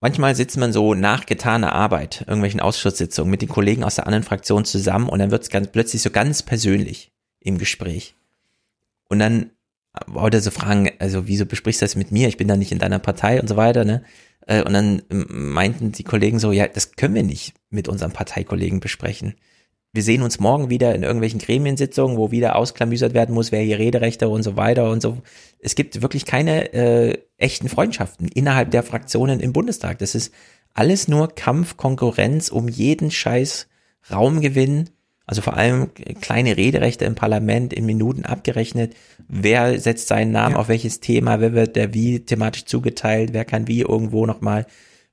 manchmal 0.00 0.36
sitzt 0.36 0.56
man 0.56 0.72
so 0.72 0.94
nach 0.94 1.26
getaner 1.26 1.72
Arbeit, 1.72 2.20
irgendwelchen 2.20 2.60
Ausschusssitzungen 2.60 3.30
mit 3.30 3.42
den 3.42 3.48
Kollegen 3.48 3.82
aus 3.82 3.96
der 3.96 4.06
anderen 4.06 4.22
Fraktion 4.22 4.64
zusammen 4.64 5.08
und 5.08 5.18
dann 5.18 5.32
wird 5.32 5.42
es 5.42 5.50
ganz 5.50 5.68
plötzlich 5.68 6.00
so 6.00 6.10
ganz 6.10 6.42
persönlich 6.42 7.12
im 7.40 7.58
Gespräch. 7.58 8.14
Und 9.08 9.18
dann 9.18 9.50
wollte 10.06 10.38
er 10.38 10.42
so 10.42 10.50
fragen, 10.52 10.90
also 11.00 11.26
wieso 11.26 11.44
besprichst 11.44 11.82
du 11.82 11.86
das 11.86 11.96
mit 11.96 12.12
mir? 12.12 12.28
Ich 12.28 12.36
bin 12.36 12.48
da 12.48 12.56
nicht 12.56 12.72
in 12.72 12.78
deiner 12.78 12.98
Partei 13.00 13.40
und 13.40 13.48
so 13.48 13.56
weiter, 13.56 13.84
ne? 13.84 14.02
Äh, 14.46 14.62
und 14.62 14.72
dann 14.72 15.02
meinten 15.08 15.92
die 15.92 16.04
Kollegen 16.04 16.38
so, 16.38 16.52
ja, 16.52 16.68
das 16.68 16.92
können 16.92 17.14
wir 17.14 17.22
nicht 17.22 17.54
mit 17.70 17.88
unserem 17.88 18.12
Parteikollegen 18.12 18.80
besprechen 18.80 19.34
wir 19.94 20.02
sehen 20.02 20.22
uns 20.22 20.40
morgen 20.40 20.70
wieder 20.70 20.92
in 20.92 21.04
irgendwelchen 21.04 21.38
Gremiensitzungen, 21.38 22.16
wo 22.16 22.32
wieder 22.32 22.56
ausklamüsert 22.56 23.14
werden 23.14 23.32
muss, 23.32 23.52
wer 23.52 23.62
hier 23.62 23.78
Rederechte 23.78 24.28
und 24.28 24.42
so 24.42 24.56
weiter 24.56 24.90
und 24.90 25.00
so. 25.00 25.18
Es 25.60 25.76
gibt 25.76 26.02
wirklich 26.02 26.26
keine 26.26 26.72
äh, 26.74 27.18
echten 27.38 27.68
Freundschaften 27.68 28.26
innerhalb 28.26 28.72
der 28.72 28.82
Fraktionen 28.82 29.38
im 29.38 29.52
Bundestag. 29.52 30.00
Das 30.00 30.16
ist 30.16 30.34
alles 30.74 31.06
nur 31.06 31.28
Kampf, 31.28 31.76
Konkurrenz 31.76 32.48
um 32.48 32.68
jeden 32.68 33.12
Scheiß 33.12 33.68
Raumgewinn. 34.10 34.90
Also 35.26 35.42
vor 35.42 35.54
allem 35.54 35.94
kleine 36.20 36.56
Rederechte 36.56 37.04
im 37.04 37.14
Parlament 37.14 37.72
in 37.72 37.86
Minuten 37.86 38.24
abgerechnet. 38.24 38.94
Wer 39.28 39.78
setzt 39.78 40.08
seinen 40.08 40.32
Namen 40.32 40.56
ja. 40.56 40.60
auf 40.60 40.68
welches 40.68 40.98
Thema? 40.98 41.40
Wer 41.40 41.52
wird 41.52 41.76
der 41.76 41.94
wie 41.94 42.18
thematisch 42.18 42.64
zugeteilt? 42.64 43.32
Wer 43.32 43.44
kann 43.44 43.68
wie 43.68 43.82
irgendwo 43.82 44.26
nochmal 44.26 44.66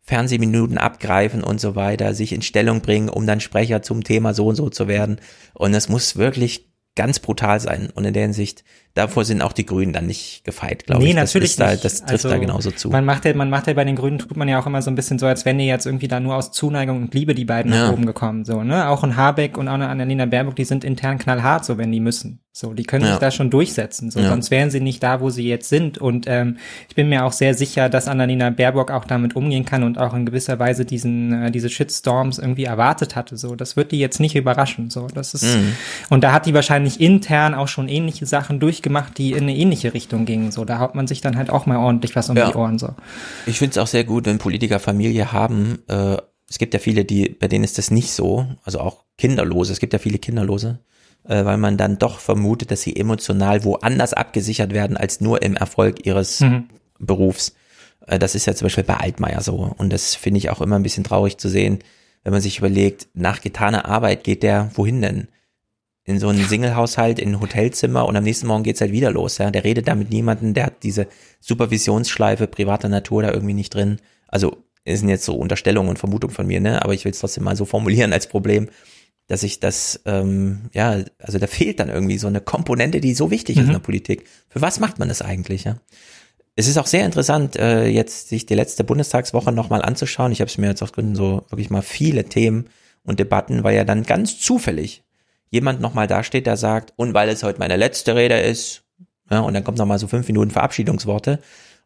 Fernsehminuten 0.03 0.78
abgreifen 0.78 1.44
und 1.44 1.61
so 1.61 1.76
weiter, 1.76 2.14
sich 2.14 2.34
in 2.34 2.41
Stellung 2.41 2.82
bringen, 2.82 3.10
um 3.10 3.28
dann 3.28 3.40
Sprecher 3.40 3.82
zum 3.82 4.03
Thema 4.03 4.34
so 4.34 4.48
und 4.48 4.56
so 4.56 4.69
zu 4.69 4.88
werden. 4.88 5.22
Und 5.53 5.73
es 5.73 5.90
muss 5.90 6.18
wirklich 6.18 6.72
ganz 6.95 7.19
brutal 7.19 7.60
sein. 7.60 7.90
Und 7.94 8.06
in 8.06 8.14
der 8.14 8.23
Hinsicht, 8.23 8.64
davor 8.94 9.23
sind 9.23 9.41
auch 9.41 9.53
die 9.53 9.65
Grünen 9.65 9.94
dann 9.94 10.07
nicht 10.07 10.44
gefeit, 10.44 10.86
glaube 10.86 11.03
nee, 11.03 11.11
ich. 11.11 11.15
Das 11.15 11.30
natürlich 11.30 11.56
da, 11.56 11.76
das 11.76 11.99
trifft 11.99 12.11
also, 12.11 12.30
da 12.30 12.38
genauso 12.38 12.72
zu. 12.72 12.90
Man 12.90 13.06
macht 13.06 13.26
ja, 13.26 13.34
man 13.34 13.49
macht 13.49 13.68
ja 13.68 13.73
bei 13.73 13.86
den 13.86 13.95
Grünen, 13.95 14.19
tut 14.19 14.36
man 14.36 14.49
ja 14.49 14.60
auch 14.60 14.68
immer 14.68 14.82
so 14.82 14.91
ein 14.91 14.95
bisschen 14.95 15.18
so, 15.18 15.26
als 15.26 15.45
wenn 15.45 15.57
die 15.57 15.68
jetzt 15.68 15.86
irgendwie 15.86 16.07
da 16.07 16.19
nur 16.19 16.36
aus 16.36 16.52
Zuneigung 16.52 17.03
und 17.03 17.14
Liebe 17.14 17.34
die 17.34 17.45
beiden 17.45 17.72
ja. 17.72 17.86
nach 17.86 17.94
oben 17.94 18.06
gekommen, 18.06 18.44
so, 18.44 18.64
ne? 18.64 18.90
Auch 18.90 19.03
ein 19.03 19.15
Habeck 19.15 19.57
und 19.57 19.68
auch 19.68 19.76
eine 19.76 19.88
Annalena 19.88 20.26
Baerbock, 20.26 20.56
die 20.56 20.65
sind 20.65 20.84
intern 20.84 21.18
knallhart, 21.18 21.64
so, 21.64 21.78
wenn 21.78 21.91
die 21.91 22.02
müssen. 22.02 22.41
So, 22.53 22.73
die 22.73 22.84
können 22.84 23.06
ja. 23.06 23.11
sich 23.11 23.19
da 23.19 23.32
schon 23.32 23.49
durchsetzen, 23.49 24.11
so, 24.11 24.19
ja. 24.19 24.28
sonst 24.28 24.52
wären 24.52 24.69
sie 24.69 24.82
nicht 24.82 25.02
da, 25.02 25.22
wo 25.22 25.30
sie 25.30 25.48
jetzt 25.48 25.69
sind. 25.69 25.99
Und 25.99 26.26
ähm, 26.28 26.57
ich 26.90 26.95
bin 26.95 27.07
mir 27.07 27.23
auch 27.23 27.32
sehr 27.32 27.53
sicher, 27.53 27.88
dass 27.88 28.10
Annalena 28.10 28.49
Baerbock 28.49 28.91
auch 28.91 29.06
damit 29.06 29.38
umgehen 29.38 29.64
kann 29.64 29.84
und 29.84 29.98
auch 29.98 30.14
in 30.14 30.26
gewisser 30.26 30.60
Weise 30.60 30.84
diesen, 30.84 31.32
äh, 31.32 31.52
diese 31.52 31.69
Shitstorms 31.69 32.40
irgendwie 32.40 32.65
erwartet 32.65 33.15
hatte, 33.15 33.38
so. 33.38 33.56
Das 33.56 33.78
wird 33.78 33.94
die 33.94 33.99
jetzt 33.99 34.19
nicht 34.19 34.36
überraschen, 34.36 34.90
so. 34.90 35.07
Das 35.07 35.34
ist, 35.34 35.44
mhm. 35.44 35.78
und 36.10 36.26
da 36.26 36.34
hat 36.34 36.45
die 36.45 36.53
wahrscheinlich 36.53 36.99
intern 36.99 37.53
auch 37.53 37.69
schon 37.69 37.88
ähnliche 37.88 38.26
Sachen 38.26 38.60
durchgemacht, 38.60 39.18
die 39.18 39.32
in 39.32 39.44
eine 39.44 39.56
ähnliche 39.56 39.94
Richtung 39.94 40.26
gingen. 40.26 40.52
So, 40.52 40.65
da 40.65 40.80
haut 40.80 40.94
man 40.94 41.07
sich 41.07 41.22
dann 41.22 41.38
halt 41.38 41.49
auch 41.49 41.65
mal 41.65 41.78
ordentlich 41.78 42.18
was 42.18 42.30
um 42.30 42.36
ja. 42.36 42.52
die 42.52 42.57
Ohren. 42.57 42.78
So. 42.78 42.90
Ich 43.45 43.60
finde 43.60 43.72
es 43.72 43.78
auch 43.78 43.88
sehr 43.88 44.03
gut, 44.03 44.26
wenn 44.26 44.40
Politiker 44.40 44.80
Familie 44.80 45.32
haben. 45.32 45.80
Äh, 45.88 46.18
es 46.49 46.60
gibt 46.60 46.73
ja 46.73 46.82
viele, 46.82 47.06
die, 47.06 47.30
bei 47.30 47.48
denen 47.48 47.64
ist 47.64 47.78
das 47.78 47.91
nicht 47.91 48.11
so. 48.11 48.45
Also 48.65 48.82
auch 48.82 49.06
Kinderlose. 49.18 49.72
Es 49.72 49.80
gibt 49.80 49.94
ja 49.94 49.99
viele 49.99 50.19
Kinderlose, 50.19 50.80
äh, 51.27 51.45
weil 51.45 51.57
man 51.57 51.77
dann 51.77 51.98
doch 51.98 52.19
vermutet, 52.19 52.72
dass 52.72 52.81
sie 52.81 52.95
emotional 52.95 53.64
woanders 53.64 54.14
abgesichert 54.14 54.73
werden 54.73 54.98
als 54.98 55.22
nur 55.22 55.41
im 55.41 55.56
Erfolg 55.56 56.06
ihres 56.06 56.41
mhm. 56.41 56.69
Berufs. 56.99 57.56
Äh, 58.07 58.19
das 58.19 58.35
ist 58.35 58.45
ja 58.45 58.56
zum 58.56 58.65
Beispiel 58.65 58.84
bei 58.84 58.98
Altmaier 58.98 59.41
so. 59.41 59.73
Und 59.77 59.91
das 59.91 60.15
finde 60.15 60.39
ich 60.39 60.49
auch 60.49 60.61
immer 60.61 60.77
ein 60.77 60.84
bisschen 60.84 61.03
traurig 61.03 61.38
zu 61.38 61.49
sehen, 61.49 61.80
wenn 62.23 62.34
man 62.34 62.41
sich 62.41 62.60
überlegt, 62.60 63.07
nach 63.14 63.41
getaner 63.41 63.85
Arbeit 63.85 64.23
geht 64.23 64.43
der 64.43 64.69
wohin 64.76 65.02
denn? 65.02 65.27
in 66.03 66.19
so 66.19 66.30
einen 66.30 66.43
Single-Haushalt, 66.43 67.19
in 67.19 67.30
ein 67.30 67.41
Hotelzimmer 67.41 68.06
und 68.06 68.15
am 68.15 68.23
nächsten 68.23 68.48
Morgen 68.48 68.64
geht's 68.64 68.81
halt 68.81 68.91
wieder 68.91 69.11
los. 69.11 69.38
Ja. 69.38 69.52
Der 69.52 69.64
redet 69.64 69.88
da 69.88 69.95
mit 69.95 70.10
niemandem, 70.10 70.53
der 70.53 70.65
hat 70.65 70.84
diese 70.84 71.07
Supervisionsschleife 71.39 72.48
privater 72.48 72.89
Natur 72.89 73.22
da 73.22 73.31
irgendwie 73.31 73.53
nicht 73.53 73.73
drin. 73.73 73.98
Also 74.27 74.57
es 74.84 74.99
sind 74.99 75.10
jetzt 75.10 75.26
so 75.26 75.35
Unterstellungen 75.35 75.89
und 75.89 75.99
Vermutungen 75.99 76.34
von 76.34 76.48
mir, 76.48 76.60
ne? 76.60 76.84
Aber 76.84 76.93
ich 76.93 77.06
will 77.06 77.11
es 77.11 77.19
trotzdem 77.19 77.43
mal 77.43 77.56
so 77.56 77.65
formulieren 77.65 78.14
als 78.14 78.27
Problem, 78.27 78.69
dass 79.31 79.43
ich 79.43 79.61
das, 79.61 80.01
ähm, 80.03 80.69
ja, 80.73 81.05
also 81.17 81.39
da 81.39 81.47
fehlt 81.47 81.79
dann 81.79 81.87
irgendwie 81.87 82.17
so 82.17 82.27
eine 82.27 82.41
Komponente, 82.41 82.99
die 82.99 83.13
so 83.13 83.31
wichtig 83.31 83.55
mhm. 83.55 83.61
ist 83.61 83.67
in 83.67 83.73
der 83.73 83.79
Politik. 83.79 84.25
Für 84.49 84.61
was 84.61 84.81
macht 84.81 84.99
man 84.99 85.07
das 85.07 85.21
eigentlich, 85.21 85.63
ja? 85.63 85.77
Es 86.57 86.67
ist 86.67 86.77
auch 86.77 86.85
sehr 86.85 87.05
interessant, 87.05 87.55
äh, 87.55 87.87
jetzt 87.87 88.27
sich 88.27 88.45
die 88.45 88.55
letzte 88.55 88.83
Bundestagswoche 88.83 89.53
nochmal 89.53 89.83
anzuschauen. 89.83 90.33
Ich 90.33 90.41
habe 90.41 90.49
es 90.49 90.57
mir 90.57 90.67
jetzt 90.67 90.83
aus 90.83 90.91
Gründen 90.91 91.15
so 91.15 91.45
wirklich 91.49 91.69
mal 91.69 91.81
viele 91.81 92.25
Themen 92.25 92.65
und 93.03 93.21
Debatten, 93.21 93.63
weil 93.63 93.73
ja 93.73 93.85
dann 93.85 94.03
ganz 94.03 94.37
zufällig 94.37 95.05
jemand 95.49 95.79
nochmal 95.79 96.07
dasteht, 96.07 96.45
der 96.45 96.57
sagt, 96.57 96.91
und 96.97 97.13
weil 97.13 97.29
es 97.29 97.41
heute 97.41 97.59
meine 97.59 97.77
letzte 97.77 98.17
Rede 98.17 98.37
ist, 98.37 98.83
ja, 99.29 99.39
und 99.39 99.53
dann 99.53 99.63
kommt 99.63 99.77
nochmal 99.77 99.97
so 99.97 100.09
fünf 100.09 100.27
Minuten 100.27 100.51
Verabschiedungsworte, 100.51 101.39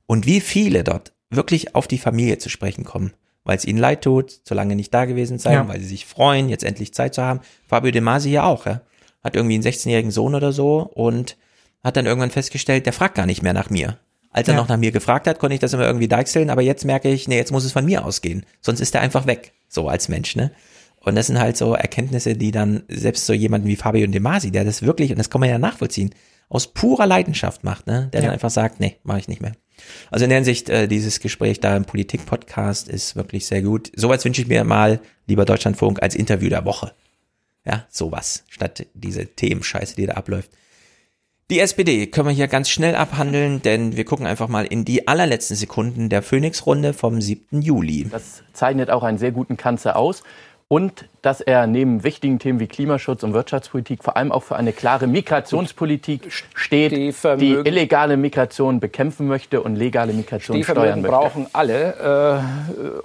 und 0.07 0.25
wie 0.25 0.41
viele 0.41 0.83
dort 0.83 1.13
wirklich 1.29 1.75
auf 1.75 1.87
die 1.87 1.99
Familie 1.99 2.39
zu 2.39 2.49
sprechen 2.49 2.85
kommen, 2.85 3.13
weil 3.45 3.57
es 3.57 3.63
ihnen 3.63 3.79
leid 3.79 4.01
tut, 4.01 4.31
zu 4.31 4.53
lange 4.53 4.75
nicht 4.75 4.93
da 4.93 5.05
gewesen 5.05 5.37
sein, 5.39 5.53
ja. 5.53 5.67
weil 5.67 5.79
sie 5.79 5.87
sich 5.87 6.05
freuen, 6.05 6.49
jetzt 6.49 6.63
endlich 6.63 6.93
Zeit 6.93 7.13
zu 7.13 7.21
haben. 7.21 7.39
Fabio 7.67 7.91
De 7.91 8.01
Masi 8.01 8.31
ja 8.31 8.43
auch, 8.43 8.65
ja. 8.65 8.81
Hat 9.23 9.35
irgendwie 9.35 9.55
einen 9.55 9.63
16-jährigen 9.63 10.11
Sohn 10.11 10.35
oder 10.35 10.51
so 10.51 10.79
und 10.79 11.37
hat 11.83 11.95
dann 11.95 12.05
irgendwann 12.05 12.31
festgestellt, 12.31 12.85
der 12.85 12.93
fragt 12.93 13.15
gar 13.15 13.25
nicht 13.25 13.43
mehr 13.43 13.53
nach 13.53 13.69
mir. 13.69 13.97
Als 14.31 14.47
er 14.49 14.55
ja. 14.55 14.59
noch 14.59 14.67
nach 14.67 14.77
mir 14.77 14.91
gefragt 14.91 15.27
hat, 15.27 15.39
konnte 15.39 15.53
ich 15.53 15.61
das 15.61 15.73
immer 15.73 15.85
irgendwie 15.85 16.09
deichseln, 16.09 16.49
aber 16.49 16.61
jetzt 16.61 16.83
merke 16.83 17.09
ich, 17.09 17.27
nee, 17.27 17.37
jetzt 17.37 17.51
muss 17.51 17.63
es 17.63 17.71
von 17.71 17.85
mir 17.85 18.03
ausgehen. 18.03 18.45
Sonst 18.59 18.81
ist 18.81 18.93
er 18.93 19.01
einfach 19.01 19.27
weg, 19.27 19.53
so 19.69 19.87
als 19.87 20.09
Mensch, 20.09 20.35
ne? 20.35 20.51
Und 20.99 21.15
das 21.15 21.27
sind 21.27 21.39
halt 21.39 21.55
so 21.55 21.73
Erkenntnisse, 21.73 22.35
die 22.35 22.51
dann 22.51 22.83
selbst 22.89 23.27
so 23.27 23.33
jemanden 23.33 23.67
wie 23.67 23.75
Fabio 23.75 24.07
De 24.07 24.19
Masi, 24.19 24.51
der 24.51 24.65
das 24.65 24.81
wirklich, 24.81 25.11
und 25.11 25.19
das 25.19 25.29
kann 25.29 25.39
man 25.39 25.49
ja 25.49 25.59
nachvollziehen, 25.59 26.13
aus 26.49 26.67
purer 26.67 27.05
Leidenschaft 27.05 27.63
macht, 27.63 27.87
ne? 27.87 28.09
Der 28.11 28.21
ja. 28.21 28.25
dann 28.25 28.33
einfach 28.33 28.49
sagt, 28.49 28.79
nee, 28.79 28.97
mache 29.03 29.19
ich 29.19 29.27
nicht 29.27 29.41
mehr. 29.41 29.53
Also 30.11 30.25
in 30.25 30.29
der 30.29 30.37
Hinsicht, 30.37 30.69
äh, 30.69 30.87
dieses 30.87 31.19
Gespräch 31.19 31.59
da 31.59 31.75
im 31.75 31.85
Politik-Podcast 31.85 32.87
ist 32.87 33.15
wirklich 33.15 33.45
sehr 33.45 33.61
gut. 33.61 33.91
Sowas 33.95 34.23
wünsche 34.25 34.41
ich 34.41 34.47
mir 34.47 34.63
mal, 34.63 34.99
lieber 35.27 35.45
Deutschlandfunk, 35.45 36.01
als 36.01 36.15
Interview 36.15 36.49
der 36.49 36.65
Woche. 36.65 36.93
Ja, 37.65 37.85
sowas, 37.89 38.43
statt 38.49 38.85
diese 38.93 39.25
Themenscheiße, 39.25 39.95
die 39.95 40.05
da 40.05 40.13
abläuft. 40.13 40.51
Die 41.51 41.59
SPD 41.59 42.07
können 42.07 42.27
wir 42.29 42.33
hier 42.33 42.47
ganz 42.47 42.69
schnell 42.69 42.95
abhandeln, 42.95 43.61
denn 43.61 43.95
wir 43.95 44.03
gucken 44.03 44.25
einfach 44.25 44.47
mal 44.47 44.65
in 44.65 44.83
die 44.83 45.07
allerletzten 45.07 45.55
Sekunden 45.55 46.09
der 46.09 46.23
Phoenix-Runde 46.23 46.93
vom 46.93 47.21
7. 47.21 47.61
Juli. 47.61 48.07
Das 48.09 48.41
zeichnet 48.53 48.89
auch 48.89 49.03
einen 49.03 49.19
sehr 49.19 49.31
guten 49.31 49.55
Kanzler 49.55 49.95
aus 49.95 50.23
und 50.67 51.05
dass 51.21 51.41
er 51.41 51.67
neben 51.67 52.03
wichtigen 52.03 52.39
Themen 52.39 52.59
wie 52.59 52.67
Klimaschutz 52.67 53.21
und 53.21 53.33
Wirtschaftspolitik 53.33 54.03
vor 54.03 54.17
allem 54.17 54.31
auch 54.31 54.41
für 54.41 54.55
eine 54.55 54.73
klare 54.73 55.05
Migrationspolitik 55.05 56.31
steht, 56.55 56.91
die 56.91 57.53
illegale 57.53 58.17
Migration 58.17 58.79
bekämpfen 58.79 59.27
möchte 59.27 59.61
und 59.61 59.75
legale 59.75 60.13
Migration 60.13 60.63
steuern 60.63 61.01
möchte. 61.01 61.15
brauchen 61.15 61.47
alle. 61.53 62.41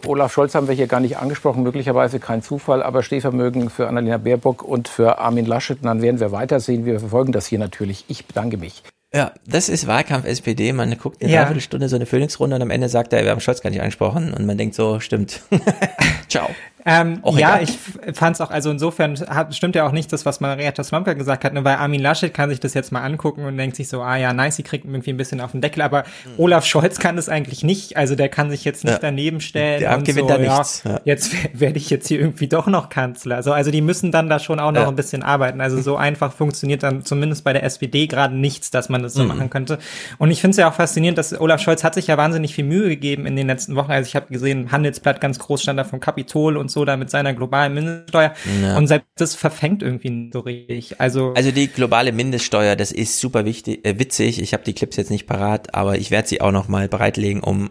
Äh, 0.03 0.07
Olaf 0.07 0.33
Scholz 0.33 0.55
haben 0.55 0.69
wir 0.69 0.75
hier 0.75 0.87
gar 0.87 1.01
nicht 1.01 1.19
angesprochen, 1.19 1.63
möglicherweise 1.63 2.19
kein 2.19 2.43
Zufall, 2.43 2.83
aber 2.83 3.03
Stehvermögen 3.03 3.69
für 3.69 3.89
Annalena 3.89 4.17
Baerbock 4.17 4.63
und 4.63 4.89
für 4.89 5.19
Armin 5.19 5.45
Laschet. 5.45 5.79
Und 5.79 5.87
dann 5.87 6.01
werden 6.01 6.19
wir 6.19 6.33
weitersehen. 6.33 6.87
Wir 6.87 6.99
verfolgen 6.99 7.33
das 7.33 7.47
hier 7.47 7.59
natürlich. 7.59 8.07
Ich 8.09 8.25
bedanke 8.27 8.57
mich. 8.57 8.83
Ja, 9.13 9.33
das 9.45 9.69
ist 9.69 9.89
Wahlkampf 9.89 10.25
SPD. 10.25 10.73
Man 10.73 10.97
guckt 10.97 11.21
eine 11.21 11.33
ja. 11.33 11.41
Dreiviertelstunde 11.41 11.89
so 11.89 11.97
eine 11.97 12.07
Phoenix-Runde 12.07 12.57
und 12.57 12.63
am 12.63 12.71
Ende 12.71 12.89
sagt 12.89 13.13
er, 13.13 13.25
wir 13.25 13.33
haben 13.33 13.41
Scholz 13.41 13.61
gar 13.61 13.71
nicht 13.71 13.81
angesprochen 13.81 14.33
und 14.33 14.47
man 14.47 14.57
denkt 14.57 14.77
so, 14.77 15.01
stimmt. 15.01 15.41
Ciao. 16.29 16.49
Ähm, 16.87 17.21
ja, 17.25 17.59
egal. 17.59 17.63
ich 17.63 17.79
fand 18.17 18.37
es 18.37 18.41
auch, 18.41 18.51
also 18.51 18.71
insofern 18.71 19.19
hat, 19.29 19.55
stimmt 19.55 19.75
ja 19.75 19.87
auch 19.87 19.93
nicht 19.93 20.13
das, 20.13 20.25
was 20.25 20.41
Marietta 20.41 20.83
Slomka 20.83 21.13
gesagt 21.13 21.45
hat, 21.45 21.53
ne, 21.53 21.65
weil 21.65 21.77
Armin 21.77 22.01
Laschet 22.01 22.33
kann 22.33 22.51
sich 22.51 22.61
das 22.61 22.75
jetzt 22.75 22.91
mal 22.93 23.03
angucken 23.03 23.45
und 23.45 23.57
denkt 23.57 23.77
sich 23.77 23.89
so, 23.89 24.03
ah 24.03 24.17
ja, 24.17 24.33
nice, 24.33 24.57
sie 24.57 24.63
kriegt 24.63 24.85
irgendwie 24.85 25.11
ein 25.11 25.17
bisschen 25.17 25.41
auf 25.41 25.53
den 25.53 25.61
Deckel, 25.61 25.83
aber 25.83 26.05
mhm. 26.25 26.33
Olaf 26.39 26.65
Scholz 26.65 26.99
kann 26.99 27.17
das 27.17 27.29
eigentlich 27.29 27.63
nicht, 27.63 27.97
also 27.97 28.15
der 28.15 28.29
kann 28.29 28.51
sich 28.51 28.65
jetzt 28.65 28.85
nicht 28.85 28.95
ja. 28.95 28.99
daneben 28.99 29.41
stellen 29.41 29.81
der 29.81 29.97
und 29.97 30.07
gewinnt 30.07 30.29
so, 30.29 30.35
da 30.35 30.41
nichts. 30.41 30.83
Ja, 30.85 31.01
jetzt 31.05 31.35
werde 31.59 31.79
ich 31.79 31.91
jetzt 31.91 32.09
hier 32.09 32.21
irgendwie 32.21 32.49
doch 32.49 32.67
noch 32.67 32.89
Kanzler. 32.89 33.37
Also, 33.37 33.53
also 33.53 33.71
die 33.71 33.83
müssen 33.83 34.13
dann 34.13 34.29
da 34.29 34.39
schon 34.39 34.61
auch 34.61 34.73
noch 34.73 34.83
ja. 34.83 34.89
ein 34.89 34.97
bisschen 34.97 35.23
arbeiten. 35.23 35.61
Also 35.61 35.81
so 35.81 35.97
einfach 35.97 36.33
funktioniert 36.33 36.83
dann 36.83 37.05
zumindest 37.05 37.45
bei 37.45 37.53
der 37.53 37.65
SPD 37.65 38.07
gerade 38.07 38.35
nichts, 38.35 38.71
dass 38.71 38.89
man 38.89 39.03
das 39.03 39.15
so 39.15 39.23
mhm. 39.23 39.29
machen 39.29 39.51
könnte. 39.51 39.79
Und 40.19 40.31
ich 40.31 40.41
finde 40.41 40.53
es 40.53 40.57
ja 40.57 40.69
auch 40.69 40.75
faszinierend, 40.75 41.19
dass 41.19 41.39
Olaf 41.39 41.61
Scholz 41.61 41.85
hat 41.85 41.95
sich 41.95 42.07
ja 42.07 42.17
wahnsinnig 42.17 42.55
viel 42.55 42.65
Mühe 42.65 42.89
gegeben 42.89 43.27
in 43.27 43.37
den 43.37 43.47
letzten 43.47 43.77
Wochen. 43.77 43.91
Also 43.91 44.09
ich 44.09 44.17
habe 44.17 44.27
gesehen, 44.33 44.73
Handelsblatt 44.73 45.21
ganz 45.21 45.39
groß 45.39 45.63
stand 45.63 45.79
da 45.79 45.85
vom 45.85 46.01
Kapitol 46.01 46.57
und 46.57 46.70
so, 46.71 46.85
da 46.85 46.97
mit 46.97 47.11
seiner 47.11 47.35
globalen 47.35 47.75
Mindeststeuer. 47.75 48.35
Ja. 48.63 48.77
Und 48.77 48.87
selbst 48.87 49.09
das 49.17 49.35
verfängt 49.35 49.83
irgendwie 49.83 50.11
nicht 50.11 50.33
so 50.33 50.41
richtig. 50.41 51.01
Also, 51.01 51.33
also 51.35 51.51
die 51.51 51.69
globale 51.69 52.13
Mindeststeuer, 52.13 52.77
das 52.77 52.93
ist 52.93 53.21
super 53.21 53.45
wichtig, 53.45 53.85
äh, 53.85 53.99
witzig. 53.99 54.41
Ich 54.41 54.53
habe 54.53 54.65
die 54.65 54.73
Clips 54.73 54.97
jetzt 54.97 55.11
nicht 55.11 55.27
parat, 55.27 55.75
aber 55.75 55.99
ich 55.99 56.11
werde 56.11 56.29
sie 56.29 56.41
auch 56.41 56.53
noch 56.53 56.69
mal 56.69 56.89
bereitlegen, 56.89 57.43
um 57.43 57.71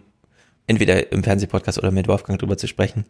entweder 0.67 1.11
im 1.11 1.23
Fernsehpodcast 1.23 1.79
oder 1.79 1.91
mit 1.91 2.07
Wolfgang 2.07 2.39
drüber 2.39 2.57
zu 2.57 2.67
sprechen. 2.67 3.05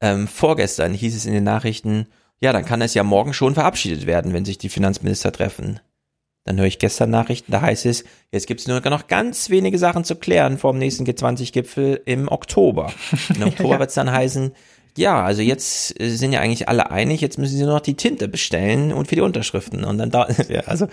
Ähm, 0.00 0.28
vorgestern 0.28 0.94
hieß 0.94 1.16
es 1.16 1.26
in 1.26 1.32
den 1.32 1.44
Nachrichten, 1.44 2.06
ja, 2.40 2.52
dann 2.52 2.64
kann 2.64 2.80
es 2.82 2.94
ja 2.94 3.02
morgen 3.02 3.34
schon 3.34 3.54
verabschiedet 3.54 4.06
werden, 4.06 4.32
wenn 4.32 4.44
sich 4.44 4.58
die 4.58 4.68
Finanzminister 4.68 5.32
treffen. 5.32 5.80
Dann 6.44 6.56
höre 6.58 6.66
ich 6.66 6.78
gestern 6.78 7.10
Nachrichten, 7.10 7.52
da 7.52 7.60
heißt 7.60 7.84
es, 7.84 8.04
jetzt 8.32 8.46
gibt 8.46 8.60
es 8.60 8.68
nur 8.68 8.80
noch 8.80 9.06
ganz 9.06 9.50
wenige 9.50 9.76
Sachen 9.76 10.04
zu 10.04 10.16
klären 10.16 10.56
vor 10.56 10.72
dem 10.72 10.78
nächsten 10.78 11.04
G20-Gipfel 11.04 12.00
im 12.06 12.28
Oktober. 12.28 12.90
Im 13.34 13.42
Oktober 13.42 13.74
ja. 13.74 13.78
wird 13.80 13.90
es 13.90 13.96
dann 13.96 14.10
heißen, 14.10 14.52
ja, 14.98 15.22
also 15.22 15.42
jetzt 15.42 15.98
äh, 16.00 16.10
sind 16.10 16.32
ja 16.32 16.40
eigentlich 16.40 16.68
alle 16.68 16.90
einig, 16.90 17.20
jetzt 17.20 17.38
müssen 17.38 17.56
sie 17.56 17.64
nur 17.64 17.74
noch 17.74 17.80
die 17.80 17.94
Tinte 17.94 18.28
bestellen 18.28 18.92
und 18.92 19.08
für 19.08 19.14
die 19.14 19.20
Unterschriften. 19.20 19.84
Und 19.84 19.98
dann 19.98 20.10
da, 20.10 20.28
ja, 20.48 20.60
also 20.62 20.88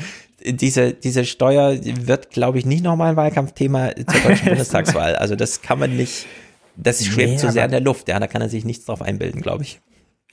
diese, 0.45 0.93
diese 0.93 1.25
Steuer 1.25 1.75
wird, 1.83 2.29
glaube 2.29 2.59
ich, 2.59 2.65
nicht 2.65 2.83
nochmal 2.83 3.11
ein 3.11 3.15
Wahlkampfthema 3.15 3.95
zur 3.95 4.21
deutschen 4.21 4.45
Bundestagswahl. 4.49 5.15
Also 5.15 5.35
das 5.35 5.61
kann 5.61 5.79
man 5.79 5.97
nicht, 5.97 6.27
das 6.75 7.03
schwebt 7.03 7.31
nee, 7.31 7.37
zu 7.37 7.51
sehr 7.51 7.65
in 7.65 7.71
der 7.71 7.81
Luft, 7.81 8.07
ja, 8.07 8.19
da 8.19 8.27
kann 8.27 8.41
er 8.41 8.49
sich 8.49 8.63
nichts 8.63 8.85
drauf 8.85 9.01
einbilden, 9.01 9.41
glaube 9.41 9.63
ich. 9.63 9.79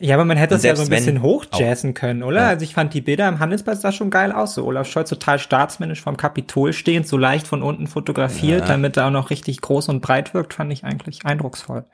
Ja, 0.03 0.17
aber 0.17 0.25
man 0.25 0.37
hätte 0.37 0.57
es 0.57 0.65
ja 0.65 0.75
so 0.75 0.83
ein 0.83 0.89
bisschen 0.89 1.23
hochjazzen 1.23 1.95
können, 1.95 2.25
oder? 2.25 2.41
Ja. 2.41 2.49
Also 2.49 2.65
ich 2.65 2.75
fand 2.75 2.93
die 2.93 3.01
Bilder 3.01 3.29
im 3.29 3.39
Handelsblatt 3.39 3.81
sah 3.81 3.93
schon 3.93 4.11
geil 4.11 4.33
aus. 4.33 4.55
So 4.55 4.65
Olaf 4.65 4.89
Scholz 4.89 5.09
total 5.09 5.39
staatsmännisch 5.39 6.01
vom 6.01 6.17
Kapitol 6.17 6.73
stehend, 6.73 7.07
so 7.07 7.17
leicht 7.17 7.47
von 7.47 7.63
unten 7.63 7.87
fotografiert, 7.87 8.63
ja. 8.63 8.67
damit 8.67 8.97
er 8.97 9.07
auch 9.07 9.11
noch 9.13 9.31
richtig 9.31 9.61
groß 9.61 9.89
und 9.91 10.01
breit 10.01 10.35
wirkt, 10.35 10.55
fand 10.55 10.73
ich 10.73 10.83
eigentlich 10.83 11.25
eindrucksvoll. 11.25 11.85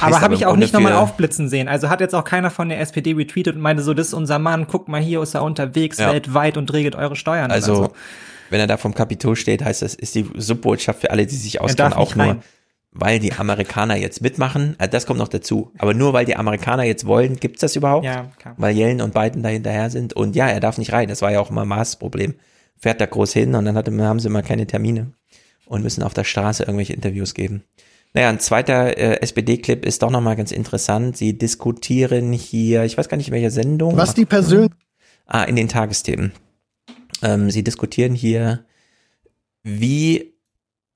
aber 0.00 0.20
habe 0.22 0.34
ich 0.34 0.44
auch 0.44 0.56
nicht 0.56 0.74
nochmal 0.74 0.94
aufblitzen 0.94 1.48
sehen. 1.48 1.68
Also 1.68 1.88
hat 1.88 2.00
jetzt 2.00 2.16
auch 2.16 2.24
keiner 2.24 2.50
von 2.50 2.68
der 2.68 2.80
SPD 2.80 3.12
retweetet 3.12 3.54
und 3.54 3.62
meinte 3.62 3.84
so, 3.84 3.94
das 3.94 4.08
ist 4.08 4.14
unser 4.14 4.40
Mann, 4.40 4.66
guck 4.66 4.88
mal, 4.88 5.00
hier 5.00 5.22
ist 5.22 5.34
er 5.34 5.44
unterwegs 5.44 5.98
ja. 5.98 6.10
weltweit 6.10 6.56
und 6.56 6.72
regelt 6.72 6.96
eure 6.96 7.14
Steuern. 7.14 7.52
Also, 7.52 7.76
so. 7.76 7.92
wenn 8.50 8.58
er 8.58 8.66
da 8.66 8.76
vom 8.76 8.92
Kapitol 8.92 9.36
steht, 9.36 9.64
heißt 9.64 9.82
das, 9.82 9.94
ist 9.94 10.16
die 10.16 10.28
Subbotschaft 10.34 11.02
für 11.02 11.12
alle, 11.12 11.26
die 11.26 11.36
sich 11.36 11.60
auskennen, 11.60 11.92
auch 11.92 12.16
nur, 12.16 12.38
weil 12.94 13.18
die 13.18 13.32
Amerikaner 13.32 13.96
jetzt 13.96 14.22
mitmachen. 14.22 14.76
Also 14.78 14.90
das 14.92 15.04
kommt 15.04 15.18
noch 15.18 15.28
dazu. 15.28 15.72
Aber 15.78 15.94
nur 15.94 16.12
weil 16.12 16.24
die 16.24 16.36
Amerikaner 16.36 16.84
jetzt 16.84 17.06
wollen, 17.06 17.36
gibt's 17.36 17.60
das 17.60 17.74
überhaupt? 17.74 18.06
Ja, 18.06 18.30
klar. 18.38 18.54
Weil 18.56 18.76
Yellen 18.76 19.00
und 19.00 19.12
Biden 19.12 19.42
da 19.42 19.48
hinterher 19.48 19.90
sind. 19.90 20.12
Und 20.14 20.36
ja, 20.36 20.48
er 20.48 20.60
darf 20.60 20.78
nicht 20.78 20.92
rein. 20.92 21.08
Das 21.08 21.20
war 21.20 21.32
ja 21.32 21.40
auch 21.40 21.50
immer 21.50 21.64
Maas 21.64 21.96
Problem. 21.96 22.34
Fährt 22.78 23.00
da 23.00 23.06
groß 23.06 23.32
hin 23.32 23.54
und 23.56 23.64
dann 23.64 23.76
hat, 23.76 23.88
haben 23.88 24.20
sie 24.20 24.28
immer 24.28 24.42
keine 24.42 24.66
Termine 24.66 25.12
und 25.66 25.82
müssen 25.82 26.04
auf 26.04 26.14
der 26.14 26.24
Straße 26.24 26.62
irgendwelche 26.62 26.92
Interviews 26.92 27.34
geben. 27.34 27.64
Naja, 28.12 28.28
ein 28.28 28.38
zweiter 28.38 28.96
äh, 28.96 29.20
SPD-Clip 29.22 29.84
ist 29.84 30.02
doch 30.02 30.10
nochmal 30.10 30.36
ganz 30.36 30.52
interessant. 30.52 31.16
Sie 31.16 31.36
diskutieren 31.36 32.32
hier, 32.32 32.84
ich 32.84 32.96
weiß 32.96 33.08
gar 33.08 33.16
nicht 33.16 33.28
in 33.28 33.34
welcher 33.34 33.50
Sendung. 33.50 33.96
Was 33.96 34.14
die 34.14 34.24
Person. 34.24 34.68
Ah, 35.26 35.42
in 35.42 35.56
den 35.56 35.68
Tagesthemen. 35.68 36.32
Ähm, 37.22 37.50
sie 37.50 37.64
diskutieren 37.64 38.14
hier, 38.14 38.66
wie 39.64 40.33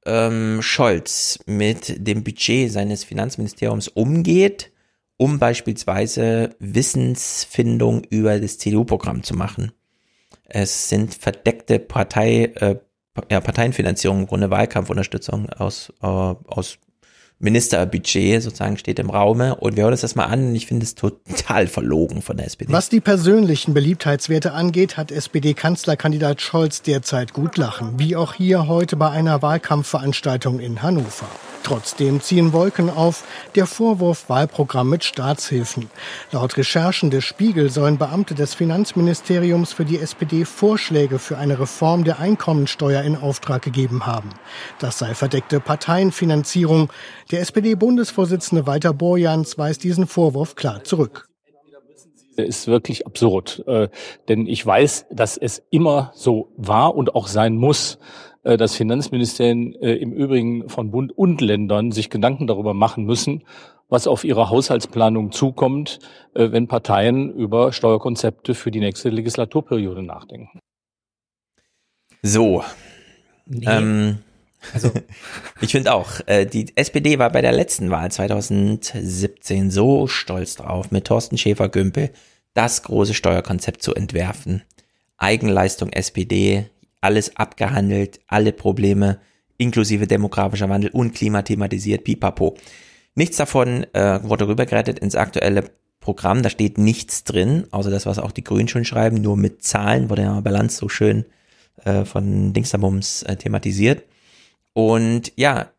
ähm, 0.08 0.62
Scholz 0.62 1.38
mit 1.46 2.06
dem 2.06 2.24
Budget 2.24 2.72
seines 2.72 3.04
Finanzministeriums 3.04 3.88
umgeht, 3.88 4.72
um 5.16 5.38
beispielsweise 5.38 6.56
Wissensfindung 6.58 8.04
über 8.10 8.40
das 8.40 8.58
CDU-Programm 8.58 9.22
zu 9.22 9.34
machen. 9.34 9.72
Es 10.44 10.88
sind 10.88 11.14
verdeckte 11.14 11.78
Partei, 11.78 12.44
äh, 12.54 12.76
ja, 13.30 13.40
Parteienfinanzierung, 13.40 14.20
im 14.20 14.26
Grunde 14.26 14.50
Wahlkampfunterstützung 14.50 15.50
aus, 15.50 15.92
äh, 16.02 16.06
aus 16.06 16.78
Ministerbudget 17.40 18.42
sozusagen 18.42 18.78
steht 18.78 18.98
im 18.98 19.10
Raume 19.10 19.54
und 19.54 19.76
wir 19.76 19.84
hören 19.84 19.92
uns 19.92 20.00
das 20.00 20.16
mal 20.16 20.26
an 20.26 20.48
und 20.48 20.54
ich 20.56 20.66
finde 20.66 20.84
es 20.84 20.96
total 20.96 21.68
verlogen 21.68 22.20
von 22.20 22.36
der 22.36 22.46
SPD. 22.46 22.72
Was 22.72 22.88
die 22.88 23.00
persönlichen 23.00 23.74
Beliebtheitswerte 23.74 24.52
angeht, 24.52 24.96
hat 24.96 25.12
SPD-Kanzlerkandidat 25.12 26.40
Scholz 26.40 26.82
derzeit 26.82 27.32
gut 27.32 27.56
lachen, 27.56 27.98
wie 27.98 28.16
auch 28.16 28.34
hier 28.34 28.66
heute 28.66 28.96
bei 28.96 29.10
einer 29.10 29.40
Wahlkampfveranstaltung 29.40 30.58
in 30.58 30.82
Hannover. 30.82 31.28
Trotzdem 31.62 32.20
ziehen 32.20 32.52
Wolken 32.52 32.90
auf 32.90 33.24
der 33.54 33.66
Vorwurf 33.66 34.28
Wahlprogramm 34.28 34.88
mit 34.88 35.04
Staatshilfen. 35.04 35.90
Laut 36.32 36.56
Recherchen 36.56 37.10
des 37.10 37.24
Spiegel 37.24 37.70
sollen 37.70 37.98
Beamte 37.98 38.34
des 38.34 38.54
Finanzministeriums 38.54 39.72
für 39.72 39.84
die 39.84 39.98
SPD 39.98 40.44
Vorschläge 40.44 41.18
für 41.18 41.36
eine 41.38 41.60
Reform 41.60 42.04
der 42.04 42.18
Einkommensteuer 42.18 43.02
in 43.02 43.16
Auftrag 43.16 43.62
gegeben 43.62 44.06
haben. 44.06 44.30
Das 44.78 44.98
sei 44.98 45.14
verdeckte 45.14 45.60
Parteienfinanzierung. 45.60 46.90
Der 47.30 47.40
SPD-Bundesvorsitzende 47.40 48.66
Walter 48.66 48.94
Borjans 48.94 49.58
weist 49.58 49.84
diesen 49.84 50.06
Vorwurf 50.06 50.54
klar 50.54 50.84
zurück 50.84 51.28
ist 52.44 52.68
wirklich 52.68 53.06
absurd. 53.06 53.64
Äh, 53.66 53.88
denn 54.28 54.46
ich 54.46 54.64
weiß, 54.64 55.06
dass 55.10 55.36
es 55.36 55.62
immer 55.70 56.12
so 56.14 56.52
war 56.56 56.94
und 56.94 57.14
auch 57.14 57.26
sein 57.26 57.56
muss, 57.56 57.98
dass 58.56 58.74
Finanzministerien 58.74 59.74
äh, 59.74 59.94
im 59.94 60.12
Übrigen 60.12 60.68
von 60.68 60.90
Bund 60.90 61.16
und 61.16 61.40
Ländern 61.40 61.92
sich 61.92 62.10
Gedanken 62.10 62.46
darüber 62.46 62.74
machen 62.74 63.04
müssen, 63.04 63.44
was 63.88 64.06
auf 64.06 64.24
ihre 64.24 64.50
Haushaltsplanung 64.50 65.32
zukommt, 65.32 65.98
äh, 66.34 66.52
wenn 66.52 66.68
Parteien 66.68 67.32
über 67.32 67.72
Steuerkonzepte 67.72 68.54
für 68.54 68.70
die 68.70 68.80
nächste 68.80 69.08
Legislaturperiode 69.10 70.02
nachdenken. 70.02 70.60
So. 72.22 72.62
Nee. 73.46 73.66
Ähm, 73.66 74.18
also. 74.72 74.90
ich 75.60 75.72
finde 75.72 75.94
auch, 75.94 76.20
äh, 76.26 76.44
die 76.46 76.76
SPD 76.76 77.18
war 77.18 77.30
bei 77.30 77.40
der 77.40 77.52
letzten 77.52 77.90
Wahl 77.90 78.10
2017 78.10 79.70
so 79.70 80.06
stolz 80.06 80.56
drauf, 80.56 80.90
mit 80.90 81.06
Thorsten 81.06 81.38
Schäfer-Gümbel 81.38 82.10
das 82.54 82.82
große 82.82 83.14
Steuerkonzept 83.14 83.82
zu 83.82 83.94
entwerfen. 83.94 84.62
Eigenleistung 85.16 85.90
SPD, 85.90 86.66
alles 87.00 87.36
abgehandelt, 87.36 88.20
alle 88.26 88.52
Probleme, 88.52 89.20
inklusive 89.56 90.06
demografischer 90.06 90.68
Wandel 90.68 90.90
und 90.90 91.14
Klima 91.14 91.42
thematisiert, 91.42 92.04
pipapo. 92.04 92.56
Nichts 93.14 93.36
davon 93.36 93.84
äh, 93.94 94.20
wurde 94.22 94.48
rübergerettet 94.48 94.98
ins 94.98 95.16
aktuelle 95.16 95.64
Programm, 96.00 96.42
da 96.42 96.50
steht 96.50 96.78
nichts 96.78 97.24
drin, 97.24 97.66
außer 97.70 97.90
das, 97.90 98.06
was 98.06 98.18
auch 98.18 98.32
die 98.32 98.44
Grünen 98.44 98.68
schon 98.68 98.84
schreiben, 98.84 99.20
nur 99.20 99.36
mit 99.36 99.62
Zahlen, 99.62 100.08
wurde 100.08 100.22
ja 100.22 100.40
Balance 100.40 100.78
so 100.78 100.88
schön 100.88 101.26
äh, 101.84 102.04
von 102.04 102.52
Dingsdamums 102.52 103.24
äh, 103.24 103.36
thematisiert. 103.36 104.04
Und 104.72 105.32
ja, 105.36 105.70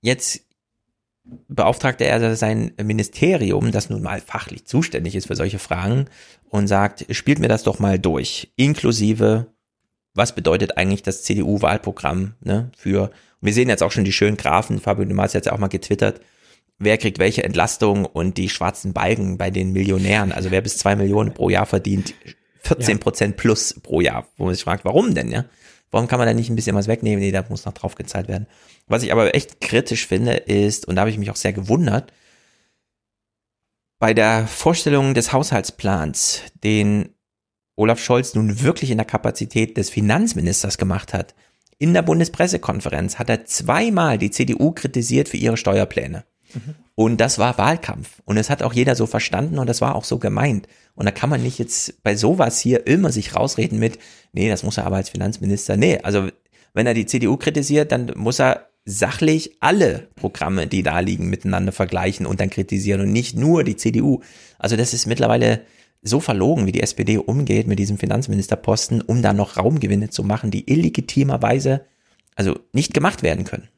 jetzt 0.00 0.40
beauftragte 1.48 2.04
er 2.04 2.34
sein 2.34 2.72
Ministerium, 2.82 3.70
das 3.70 3.90
nun 3.90 4.02
mal 4.02 4.20
fachlich 4.20 4.66
zuständig 4.66 5.14
ist 5.14 5.26
für 5.26 5.36
solche 5.36 5.58
Fragen, 5.58 6.06
und 6.48 6.66
sagt, 6.66 7.06
spielt 7.10 7.38
mir 7.38 7.48
das 7.48 7.62
doch 7.62 7.78
mal 7.78 7.98
durch, 7.98 8.52
inklusive 8.56 9.46
was 10.14 10.34
bedeutet 10.34 10.76
eigentlich 10.76 11.02
das 11.02 11.22
CDU-Wahlprogramm 11.22 12.34
ne, 12.40 12.70
für, 12.76 13.10
wir 13.40 13.52
sehen 13.52 13.68
jetzt 13.68 13.82
auch 13.82 13.92
schon 13.92 14.04
die 14.04 14.12
schönen 14.12 14.36
Graphen, 14.36 14.80
Fabio 14.80 15.04
de 15.04 15.14
Masi 15.14 15.36
hat 15.36 15.46
ja 15.46 15.52
auch 15.52 15.58
mal 15.58 15.68
getwittert, 15.68 16.20
wer 16.78 16.98
kriegt 16.98 17.18
welche 17.18 17.44
Entlastung 17.44 18.04
und 18.04 18.36
die 18.36 18.48
schwarzen 18.48 18.92
Balken 18.92 19.38
bei 19.38 19.50
den 19.50 19.72
Millionären, 19.72 20.32
also 20.32 20.50
wer 20.50 20.60
bis 20.60 20.78
zwei 20.78 20.96
Millionen 20.96 21.32
pro 21.32 21.48
Jahr 21.48 21.66
verdient, 21.66 22.14
14 22.62 22.98
Prozent 22.98 23.36
plus 23.36 23.80
pro 23.82 24.00
Jahr, 24.00 24.26
wo 24.36 24.44
man 24.44 24.54
sich 24.54 24.64
fragt, 24.64 24.84
warum 24.84 25.14
denn, 25.14 25.30
ja? 25.30 25.44
Warum 25.90 26.08
kann 26.08 26.18
man 26.18 26.26
da 26.26 26.32
nicht 26.32 26.48
ein 26.48 26.56
bisschen 26.56 26.74
was 26.74 26.88
wegnehmen? 26.88 27.20
Nee, 27.22 27.32
da 27.32 27.44
muss 27.50 27.66
noch 27.66 27.74
drauf 27.74 27.96
gezahlt 27.96 28.26
werden. 28.26 28.46
Was 28.86 29.02
ich 29.02 29.12
aber 29.12 29.34
echt 29.34 29.60
kritisch 29.60 30.06
finde, 30.06 30.32
ist, 30.32 30.88
und 30.88 30.96
da 30.96 31.00
habe 31.00 31.10
ich 31.10 31.18
mich 31.18 31.30
auch 31.30 31.36
sehr 31.36 31.52
gewundert, 31.52 32.12
bei 33.98 34.14
der 34.14 34.46
Vorstellung 34.46 35.12
des 35.12 35.32
Haushaltsplans, 35.32 36.42
den 36.64 37.14
Olaf 37.76 38.00
Scholz 38.00 38.34
nun 38.34 38.62
wirklich 38.62 38.90
in 38.90 38.98
der 38.98 39.06
Kapazität 39.06 39.76
des 39.76 39.90
Finanzministers 39.90 40.78
gemacht 40.78 41.14
hat. 41.14 41.34
In 41.78 41.94
der 41.94 42.02
Bundespressekonferenz 42.02 43.18
hat 43.18 43.28
er 43.28 43.44
zweimal 43.44 44.18
die 44.18 44.30
CDU 44.30 44.72
kritisiert 44.72 45.28
für 45.28 45.36
ihre 45.36 45.56
Steuerpläne. 45.56 46.24
Mhm. 46.54 46.74
Und 46.94 47.20
das 47.20 47.38
war 47.38 47.58
Wahlkampf. 47.58 48.20
Und 48.24 48.36
es 48.36 48.50
hat 48.50 48.62
auch 48.62 48.72
jeder 48.72 48.94
so 48.94 49.06
verstanden 49.06 49.58
und 49.58 49.66
das 49.66 49.80
war 49.80 49.94
auch 49.94 50.04
so 50.04 50.18
gemeint. 50.18 50.68
Und 50.94 51.06
da 51.06 51.10
kann 51.10 51.30
man 51.30 51.42
nicht 51.42 51.58
jetzt 51.58 52.02
bei 52.02 52.14
sowas 52.14 52.60
hier 52.60 52.86
immer 52.86 53.10
sich 53.10 53.34
rausreden 53.34 53.78
mit, 53.78 53.98
nee, 54.32 54.48
das 54.48 54.62
muss 54.62 54.76
er 54.76 54.86
aber 54.86 54.96
als 54.96 55.08
Finanzminister. 55.08 55.76
Nee, 55.76 55.98
also 56.02 56.28
wenn 56.74 56.86
er 56.86 56.94
die 56.94 57.06
CDU 57.06 57.36
kritisiert, 57.36 57.92
dann 57.92 58.12
muss 58.14 58.38
er 58.38 58.68
sachlich 58.84 59.56
alle 59.60 60.08
Programme, 60.16 60.66
die 60.66 60.82
da 60.82 61.00
liegen, 61.00 61.30
miteinander 61.30 61.72
vergleichen 61.72 62.26
und 62.26 62.40
dann 62.40 62.50
kritisieren 62.50 63.00
und 63.00 63.12
nicht 63.12 63.36
nur 63.36 63.64
die 63.64 63.76
CDU. 63.76 64.20
Also 64.58 64.76
das 64.76 64.92
ist 64.92 65.06
mittlerweile 65.06 65.62
so 66.02 66.20
verlogen, 66.20 66.66
wie 66.66 66.72
die 66.72 66.82
SPD 66.82 67.18
umgeht 67.18 67.66
mit 67.66 67.78
diesem 67.78 67.98
Finanzministerposten, 67.98 69.00
um 69.00 69.22
da 69.22 69.32
noch 69.32 69.56
Raumgewinne 69.56 70.10
zu 70.10 70.24
machen, 70.24 70.50
die 70.50 70.70
illegitimerweise 70.70 71.86
also 72.34 72.58
nicht 72.72 72.94
gemacht 72.94 73.22
werden 73.22 73.44
können. 73.44 73.68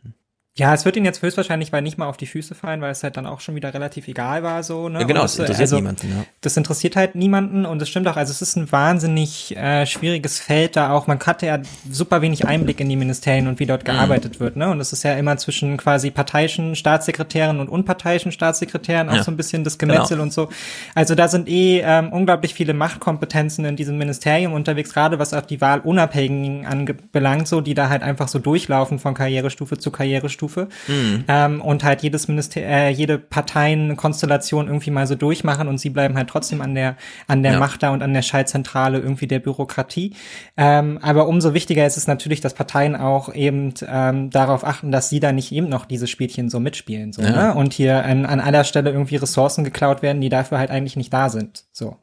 Ja, 0.57 0.73
es 0.73 0.85
wird 0.85 0.97
ihn 0.97 1.05
jetzt 1.05 1.21
höchstwahrscheinlich 1.21 1.73
weil 1.73 1.83
nicht 1.83 1.99
mal 1.99 2.07
auf 2.07 2.17
die 2.17 2.27
Füße 2.27 2.55
fallen, 2.55 2.81
weil 2.81 2.93
es 2.93 3.03
halt 3.03 3.17
dann 3.17 3.27
auch 3.27 3.41
schon 3.41 3.57
wieder 3.57 3.75
relativ 3.75 4.07
egal 4.07 4.45
war 4.45 4.63
so. 4.63 4.89
Ne? 4.89 5.01
Ja, 5.01 5.05
genau, 5.05 5.23
das, 5.23 5.37
interessiert 5.37 5.61
also, 5.63 5.77
niemanden. 5.77 6.09
Ja. 6.09 6.25
Das 6.43 6.57
interessiert 6.57 6.95
halt 6.95 7.17
niemanden 7.17 7.67
und 7.67 7.83
es 7.83 7.89
stimmt 7.89 8.07
auch. 8.07 8.17
Also 8.17 8.31
es 8.31 8.41
ist 8.41 8.55
ein 8.55 8.71
wahnsinnig 8.71 9.57
äh, 9.57 9.85
schwieriges 9.85 10.39
Feld 10.39 10.77
da 10.77 10.93
auch. 10.93 11.09
Man 11.09 11.19
hatte 11.19 11.47
ja 11.47 11.59
super 11.91 12.23
wenig 12.23 12.47
Einblick 12.47 12.79
in 12.79 12.89
die 12.89 12.95
Ministerien 12.95 13.49
und 13.49 13.59
wie 13.59 13.67
dort 13.67 13.83
mhm. 13.83 13.87
gearbeitet 13.87 14.39
wird. 14.39 14.55
Ne? 14.55 14.71
Und 14.71 14.79
es 14.79 14.93
ist 14.93 15.03
ja 15.03 15.15
immer 15.15 15.37
zwischen 15.39 15.77
quasi 15.77 16.13
parteiischen 16.13 16.77
Staatssekretären 16.77 17.59
und 17.59 17.69
unparteiischen 17.69 18.31
Staatssekretären 18.31 19.09
auch 19.09 19.17
ja. 19.17 19.25
so 19.25 19.33
ein 19.33 19.37
bisschen 19.37 19.65
das 19.65 19.77
Gemetzel 19.77 20.19
genau. 20.19 20.23
und 20.23 20.33
so. 20.33 20.51
Also 20.95 21.17
da 21.17 21.27
sind 21.27 21.49
eh 21.49 21.81
ähm, 21.85 22.13
unglaublich 22.13 22.55
viele 22.55 22.75
Machtkompetenzen 22.75 23.65
in 23.65 23.75
diesem 23.75 23.99
Ministerium 23.99 24.53
unterwegs, 24.53 24.95
gerade 24.95 25.19
was 25.19 25.35
auch 25.35 25.43
die 25.43 25.61
Wahlunabhängigen 25.61 26.65
anbelangt, 26.65 27.49
so 27.49 27.61
die 27.61 27.75
da 27.75 27.89
halt 27.89 28.05
einfach 28.05 28.29
so 28.29 28.39
durchlaufen 28.39 29.01
von 29.01 29.15
Karrierestufe 29.15 29.79
zu 29.79 29.91
Karrierestufe. 29.91 30.44
Stufe 30.45 30.69
mhm. 30.89 31.25
ähm, 31.29 31.61
und 31.61 31.85
halt 31.85 32.03
jedes 32.03 32.29
Minister 32.29 32.61
äh, 32.61 32.91
jede 32.91 33.19
Parteienkonstellation 33.19 34.67
irgendwie 34.67 34.91
mal 34.91 35.07
so 35.07 35.15
durchmachen 35.15 35.69
und 35.69 35.79
sie 35.79 35.91
bleiben 35.91 36.17
halt 36.17 36.29
trotzdem 36.29 36.61
an 36.61 36.75
der 36.75 36.97
an 37.27 37.43
der 37.43 37.53
ja. 37.53 37.59
Macht 37.59 37.83
da 37.83 37.91
und 37.91 38.03
an 38.03 38.13
der 38.13 38.23
Schaltzentrale 38.23 38.99
irgendwie 38.99 39.27
der 39.27 39.39
Bürokratie. 39.39 40.15
Ähm, 40.57 40.99
aber 41.03 41.27
umso 41.29 41.55
wichtiger 41.55 41.87
ist 41.87 41.97
es 41.97 42.07
natürlich, 42.07 42.41
dass 42.41 42.55
Parteien 42.55 42.97
auch 42.97 43.35
eben 43.35 43.73
ähm, 43.87 44.31
darauf 44.31 44.65
achten, 44.65 44.93
dass 44.93 45.09
sie 45.09 45.21
da 45.21 45.33
nicht 45.33 45.53
eben 45.53 45.69
noch 45.69 45.87
diese 45.87 46.07
Spielchen 46.07 46.51
so 46.51 46.61
mitspielen 46.61 47.13
so, 47.13 47.23
ja. 47.23 47.31
ne? 47.31 47.55
und 47.55 47.73
hier 47.73 48.05
an, 48.05 48.27
an 48.27 48.41
aller 48.41 48.65
Stelle 48.65 48.91
irgendwie 48.91 49.17
Ressourcen 49.17 49.65
geklaut 49.65 50.03
werden, 50.03 50.21
die 50.21 50.29
dafür 50.29 50.59
halt 50.59 50.71
eigentlich 50.71 50.97
nicht 50.97 51.13
da 51.13 51.31
sind. 51.31 51.65
So 51.73 51.97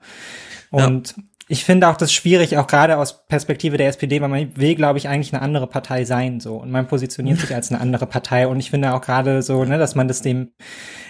und 0.72 1.16
ja 1.18 1.24
ich 1.52 1.66
finde 1.66 1.90
auch 1.90 1.98
das 1.98 2.14
schwierig, 2.14 2.58
auch 2.58 2.66
gerade 2.66 2.98
aus 2.98 3.28
Perspektive 3.28 3.76
der 3.76 3.90
SPD, 3.90 4.22
weil 4.22 4.30
man 4.30 4.56
will, 4.56 4.74
glaube 4.74 4.98
ich, 4.98 5.10
eigentlich 5.10 5.34
eine 5.34 5.42
andere 5.42 5.68
Partei 5.68 6.06
sein, 6.06 6.40
so. 6.40 6.56
Und 6.56 6.72
man 6.72 6.88
positioniert 6.88 7.40
sich 7.42 7.54
als 7.54 7.70
eine 7.70 7.82
andere 7.82 8.06
Partei. 8.06 8.48
Und 8.48 8.62
ich 8.62 8.70
finde 8.70 8.94
auch 8.94 9.02
gerade 9.02 9.42
so, 9.42 9.66
ne, 9.66 9.78
dass 9.78 9.94
man 9.94 10.08
das 10.08 10.22
dem 10.22 10.54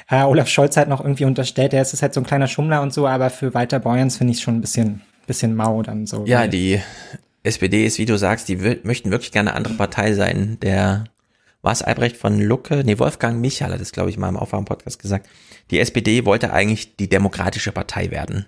äh, 0.09 0.23
Olaf 0.23 0.47
Scholz 0.47 0.77
halt 0.77 0.89
noch 0.89 0.99
irgendwie 0.99 1.25
unterstellt. 1.25 1.73
Der 1.73 1.83
ist 1.83 2.01
halt 2.01 2.15
so 2.15 2.21
ein 2.21 2.25
kleiner 2.25 2.47
Schummler 2.47 2.81
und 2.81 2.91
so, 2.91 3.05
aber 3.05 3.29
für 3.29 3.53
Walter 3.53 3.77
Beuerns 3.77 4.17
finde 4.17 4.33
ich 4.33 4.41
schon 4.41 4.55
ein 4.55 4.61
bisschen, 4.61 5.01
bisschen 5.27 5.55
mau 5.55 5.83
dann 5.83 6.07
so. 6.07 6.25
Ja, 6.25 6.47
die 6.47 6.81
SPD 7.43 7.85
ist, 7.85 7.99
wie 7.99 8.05
du 8.05 8.17
sagst, 8.17 8.49
die 8.49 8.55
möchten 8.55 9.11
wirklich 9.11 9.31
gerne 9.31 9.51
eine 9.51 9.57
andere 9.57 9.75
Partei 9.75 10.13
sein. 10.13 10.57
Der 10.63 11.03
war 11.61 11.73
es 11.73 11.83
Albrecht 11.83 12.17
von 12.17 12.41
Lucke, 12.41 12.81
nee, 12.83 12.97
Wolfgang 12.97 13.39
Michal 13.39 13.73
hat 13.73 13.79
das, 13.79 13.91
glaube 13.91 14.09
ich, 14.09 14.17
mal 14.17 14.29
im 14.29 14.37
Aufwachen-Podcast 14.37 14.97
gesagt. 14.97 15.29
Die 15.69 15.77
SPD 15.77 16.25
wollte 16.25 16.51
eigentlich 16.51 16.95
die 16.95 17.09
demokratische 17.09 17.71
Partei 17.71 18.09
werden 18.09 18.47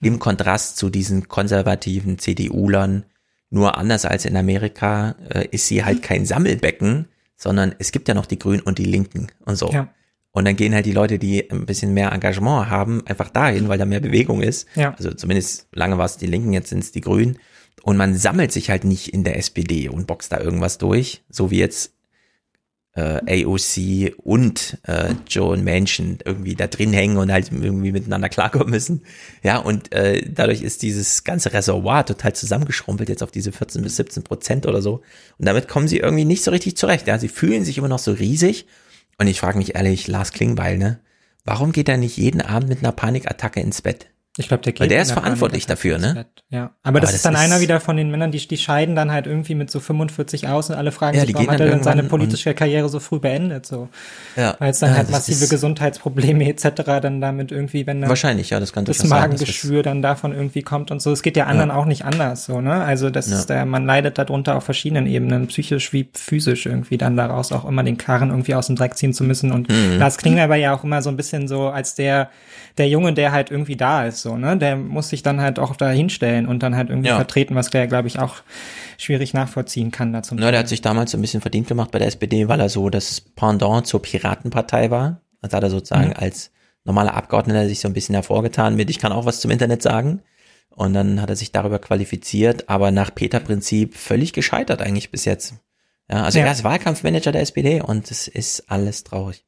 im 0.00 0.18
Kontrast 0.18 0.76
zu 0.76 0.90
diesen 0.90 1.28
konservativen 1.28 2.18
CDU-Lern. 2.18 3.04
Nur 3.50 3.78
anders 3.78 4.04
als 4.04 4.24
in 4.24 4.36
Amerika 4.36 5.16
äh, 5.30 5.46
ist 5.50 5.68
sie 5.68 5.84
halt 5.84 6.02
kein 6.02 6.26
Sammelbecken, 6.26 7.08
sondern 7.36 7.74
es 7.78 7.92
gibt 7.92 8.08
ja 8.08 8.14
noch 8.14 8.26
die 8.26 8.38
Grünen 8.38 8.62
und 8.62 8.78
die 8.78 8.84
Linken 8.84 9.28
und 9.44 9.56
so. 9.56 9.70
Ja. 9.70 9.88
Und 10.32 10.44
dann 10.44 10.56
gehen 10.56 10.74
halt 10.74 10.84
die 10.84 10.92
Leute, 10.92 11.18
die 11.18 11.50
ein 11.50 11.64
bisschen 11.64 11.94
mehr 11.94 12.12
Engagement 12.12 12.68
haben, 12.68 13.06
einfach 13.06 13.30
dahin, 13.30 13.68
weil 13.68 13.78
da 13.78 13.86
mehr 13.86 14.00
Bewegung 14.00 14.42
ist. 14.42 14.68
Ja. 14.74 14.94
Also 14.94 15.12
zumindest 15.12 15.68
lange 15.72 15.96
war 15.96 16.04
es 16.04 16.18
die 16.18 16.26
Linken, 16.26 16.52
jetzt 16.52 16.68
sind 16.68 16.80
es 16.80 16.92
die 16.92 17.00
Grünen. 17.00 17.38
Und 17.82 17.96
man 17.96 18.14
sammelt 18.14 18.52
sich 18.52 18.68
halt 18.68 18.84
nicht 18.84 19.14
in 19.14 19.24
der 19.24 19.38
SPD 19.38 19.88
und 19.88 20.06
boxt 20.06 20.32
da 20.32 20.40
irgendwas 20.40 20.76
durch, 20.76 21.24
so 21.30 21.50
wie 21.50 21.58
jetzt 21.58 21.94
äh, 22.96 23.44
AOC 23.44 24.14
und 24.24 24.78
äh, 24.84 25.14
Joe 25.28 25.56
Manchin 25.58 26.18
irgendwie 26.24 26.54
da 26.54 26.66
drin 26.66 26.92
hängen 26.92 27.18
und 27.18 27.30
halt 27.30 27.52
irgendwie 27.52 27.92
miteinander 27.92 28.28
klarkommen 28.28 28.70
müssen. 28.70 29.02
Ja, 29.42 29.58
und 29.58 29.92
äh, 29.92 30.22
dadurch 30.28 30.62
ist 30.62 30.82
dieses 30.82 31.22
ganze 31.22 31.52
Reservoir 31.52 32.04
total 32.06 32.34
zusammengeschrumpelt 32.34 33.08
jetzt 33.08 33.22
auf 33.22 33.30
diese 33.30 33.52
14 33.52 33.82
bis 33.82 33.96
17 33.96 34.24
Prozent 34.24 34.66
oder 34.66 34.82
so. 34.82 35.02
Und 35.38 35.46
damit 35.46 35.68
kommen 35.68 35.88
sie 35.88 35.98
irgendwie 35.98 36.24
nicht 36.24 36.42
so 36.42 36.50
richtig 36.50 36.76
zurecht. 36.76 37.06
Ja, 37.06 37.18
sie 37.18 37.28
fühlen 37.28 37.64
sich 37.64 37.78
immer 37.78 37.88
noch 37.88 37.98
so 37.98 38.12
riesig. 38.12 38.66
Und 39.18 39.28
ich 39.28 39.40
frage 39.40 39.58
mich 39.58 39.74
ehrlich, 39.74 40.08
Lars 40.08 40.32
Klingbeil, 40.32 40.78
ne? 40.78 41.00
Warum 41.44 41.72
geht 41.72 41.88
er 41.88 41.96
nicht 41.96 42.16
jeden 42.16 42.40
Abend 42.40 42.68
mit 42.68 42.80
einer 42.80 42.92
Panikattacke 42.92 43.60
ins 43.60 43.82
Bett? 43.82 44.08
Ich 44.38 44.48
glaube, 44.48 44.62
der 44.62 44.72
geht 44.72 44.80
Weil 44.80 44.88
der 44.88 45.00
ist 45.00 45.12
verantwortlich 45.12 45.66
dafür, 45.66 45.98
ne? 45.98 46.26
Ja. 46.50 46.70
Aber, 46.82 47.00
das, 47.00 47.10
aber 47.10 47.16
ist 47.16 47.24
dann 47.24 47.34
ist 47.34 47.40
einer 47.40 47.60
wieder 47.60 47.80
von 47.80 47.96
den 47.96 48.10
Männern, 48.10 48.30
die, 48.30 48.46
die 48.46 48.56
scheiden 48.56 48.94
dann 48.94 49.10
halt 49.10 49.26
irgendwie 49.26 49.54
mit 49.54 49.70
so 49.70 49.80
45 49.80 50.48
aus 50.48 50.68
und 50.68 50.76
alle 50.76 50.92
fragen 50.92 51.16
ja, 51.16 51.24
sich, 51.24 51.34
warum 51.34 51.50
hat 51.50 51.60
er 51.60 51.70
denn 51.70 51.82
seine 51.82 52.02
politische 52.04 52.52
Karriere 52.54 52.88
so 52.88 53.00
früh 53.00 53.18
beendet, 53.18 53.66
so. 53.66 53.88
Ja. 54.36 54.54
Weil 54.58 54.70
es 54.70 54.78
dann 54.78 54.90
ja, 54.90 54.96
halt 54.98 55.10
massive 55.10 55.48
Gesundheitsprobleme 55.48 56.48
etc. 56.48 56.82
dann 57.00 57.20
damit 57.20 57.50
irgendwie, 57.50 57.86
wenn 57.86 58.00
dann 58.00 58.10
Wahrscheinlich, 58.10 58.50
ja, 58.50 58.60
das 58.60 58.72
kann 58.72 58.84
das 58.84 59.04
Magengeschwür 59.04 59.82
dann 59.82 60.02
davon 60.02 60.32
irgendwie 60.32 60.62
kommt 60.62 60.90
und 60.90 61.00
so. 61.00 61.12
Es 61.12 61.22
geht 61.22 61.36
ja 61.36 61.46
anderen 61.46 61.70
ja. 61.70 61.76
auch 61.76 61.86
nicht 61.86 62.04
anders, 62.04 62.44
so, 62.44 62.60
ne? 62.60 62.84
Also, 62.84 63.10
das 63.10 63.28
ist 63.28 63.46
der, 63.46 63.64
man 63.64 63.86
leidet 63.86 64.18
darunter 64.18 64.56
auf 64.56 64.64
verschiedenen 64.64 65.06
Ebenen, 65.06 65.46
psychisch 65.46 65.92
wie 65.92 66.08
physisch 66.12 66.66
irgendwie 66.66 66.98
dann 66.98 67.16
daraus 67.16 67.52
auch 67.52 67.64
immer 67.64 67.82
den 67.82 67.96
Karren 67.96 68.30
irgendwie 68.30 68.54
aus 68.54 68.66
dem 68.66 68.76
Dreck 68.76 68.96
ziehen 68.96 69.14
zu 69.14 69.24
müssen 69.24 69.52
und 69.52 69.68
mhm. 69.68 69.98
Lars 69.98 70.18
Klingler 70.18 70.44
aber 70.44 70.56
ja 70.56 70.74
auch 70.74 70.84
immer 70.84 71.02
so 71.02 71.10
ein 71.10 71.16
bisschen 71.16 71.48
so 71.48 71.68
als 71.68 71.94
der, 71.94 72.30
der 72.78 72.88
Junge, 72.88 73.12
der 73.12 73.32
halt 73.32 73.50
irgendwie 73.50 73.76
da 73.76 74.04
ist, 74.04 74.22
so, 74.22 74.36
ne? 74.36 74.56
Der 74.56 74.76
muss 74.76 75.08
sich 75.08 75.22
dann 75.22 75.40
halt 75.40 75.58
auch 75.58 75.76
da 75.76 75.90
hinstellen 75.90 76.46
und 76.46 76.62
dann 76.62 76.76
halt 76.76 76.90
irgendwie 76.90 77.08
ja. 77.08 77.16
vertreten, 77.16 77.54
was 77.54 77.70
der, 77.70 77.86
glaube 77.86 78.08
ich, 78.08 78.18
auch 78.18 78.36
schwierig 78.98 79.32
nachvollziehen 79.32 79.90
kann 79.90 80.12
dazu. 80.12 80.34
Ja, 80.36 80.50
der 80.50 80.60
hat 80.60 80.68
sich 80.68 80.82
damals 80.82 81.10
so 81.10 81.18
ein 81.18 81.22
bisschen 81.22 81.40
verdient 81.40 81.68
gemacht 81.68 81.90
bei 81.90 81.98
der 81.98 82.08
SPD, 82.08 82.48
weil 82.48 82.60
er 82.60 82.68
so 82.68 82.90
das 82.90 83.20
Pendant 83.20 83.86
zur 83.86 84.02
Piratenpartei 84.02 84.90
war. 84.90 85.22
Also 85.40 85.56
hat 85.56 85.62
er 85.62 85.70
sozusagen 85.70 86.08
mhm. 86.08 86.16
als 86.16 86.50
normaler 86.84 87.14
Abgeordneter 87.14 87.66
sich 87.66 87.80
so 87.80 87.88
ein 87.88 87.94
bisschen 87.94 88.14
hervorgetan 88.14 88.76
mit, 88.76 88.90
ich 88.90 88.98
kann 88.98 89.12
auch 89.12 89.24
was 89.24 89.40
zum 89.40 89.50
Internet 89.50 89.82
sagen. 89.82 90.22
Und 90.70 90.92
dann 90.92 91.22
hat 91.22 91.30
er 91.30 91.36
sich 91.36 91.52
darüber 91.52 91.78
qualifiziert, 91.78 92.68
aber 92.68 92.90
nach 92.90 93.14
Peter-Prinzip 93.14 93.96
völlig 93.96 94.34
gescheitert 94.34 94.82
eigentlich 94.82 95.10
bis 95.10 95.24
jetzt. 95.24 95.54
Ja, 96.10 96.24
also 96.24 96.38
ja. 96.38 96.44
er 96.44 96.52
ist 96.52 96.64
Wahlkampfmanager 96.64 97.32
der 97.32 97.40
SPD 97.40 97.80
und 97.80 98.10
es 98.10 98.28
ist 98.28 98.70
alles 98.70 99.02
traurig. 99.02 99.45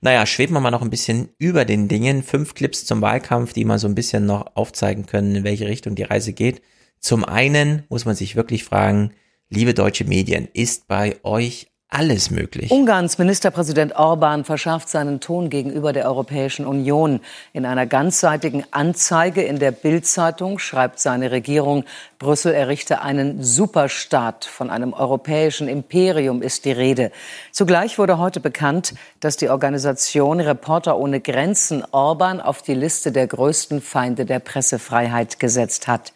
Naja, 0.00 0.26
schweben 0.26 0.54
wir 0.54 0.60
mal 0.60 0.70
noch 0.70 0.82
ein 0.82 0.90
bisschen 0.90 1.30
über 1.38 1.64
den 1.64 1.88
Dingen. 1.88 2.22
Fünf 2.22 2.54
Clips 2.54 2.84
zum 2.84 3.00
Wahlkampf, 3.00 3.52
die 3.52 3.64
mal 3.64 3.78
so 3.78 3.88
ein 3.88 3.94
bisschen 3.94 4.26
noch 4.26 4.56
aufzeigen 4.56 5.06
können, 5.06 5.34
in 5.34 5.44
welche 5.44 5.66
Richtung 5.66 5.94
die 5.94 6.02
Reise 6.02 6.32
geht. 6.32 6.62
Zum 7.00 7.24
einen 7.24 7.84
muss 7.88 8.04
man 8.04 8.14
sich 8.14 8.36
wirklich 8.36 8.64
fragen, 8.64 9.12
liebe 9.50 9.74
deutsche 9.74 10.04
Medien, 10.04 10.48
ist 10.52 10.88
bei 10.88 11.16
euch 11.22 11.73
alles 11.94 12.30
möglich. 12.30 12.70
Ungarns 12.72 13.18
Ministerpräsident 13.18 13.94
Orban 13.94 14.44
verschärft 14.44 14.88
seinen 14.88 15.20
Ton 15.20 15.48
gegenüber 15.48 15.92
der 15.92 16.06
Europäischen 16.06 16.66
Union. 16.66 17.20
In 17.52 17.64
einer 17.64 17.86
ganzseitigen 17.86 18.64
Anzeige 18.72 19.42
in 19.42 19.60
der 19.60 19.70
Bild-Zeitung 19.70 20.58
schreibt 20.58 20.98
seine 20.98 21.30
Regierung, 21.30 21.84
Brüssel 22.18 22.52
errichte 22.52 23.02
einen 23.02 23.42
Superstaat. 23.44 24.44
Von 24.44 24.70
einem 24.70 24.92
europäischen 24.92 25.68
Imperium 25.68 26.42
ist 26.42 26.64
die 26.64 26.72
Rede. 26.72 27.12
Zugleich 27.52 27.96
wurde 27.96 28.18
heute 28.18 28.40
bekannt, 28.40 28.94
dass 29.20 29.36
die 29.36 29.48
Organisation 29.48 30.40
Reporter 30.40 30.98
ohne 30.98 31.20
Grenzen 31.20 31.84
Orban 31.92 32.40
auf 32.40 32.62
die 32.62 32.74
Liste 32.74 33.12
der 33.12 33.28
größten 33.28 33.80
Feinde 33.80 34.24
der 34.24 34.40
Pressefreiheit 34.40 35.38
gesetzt 35.38 35.86
hat. 35.86 36.12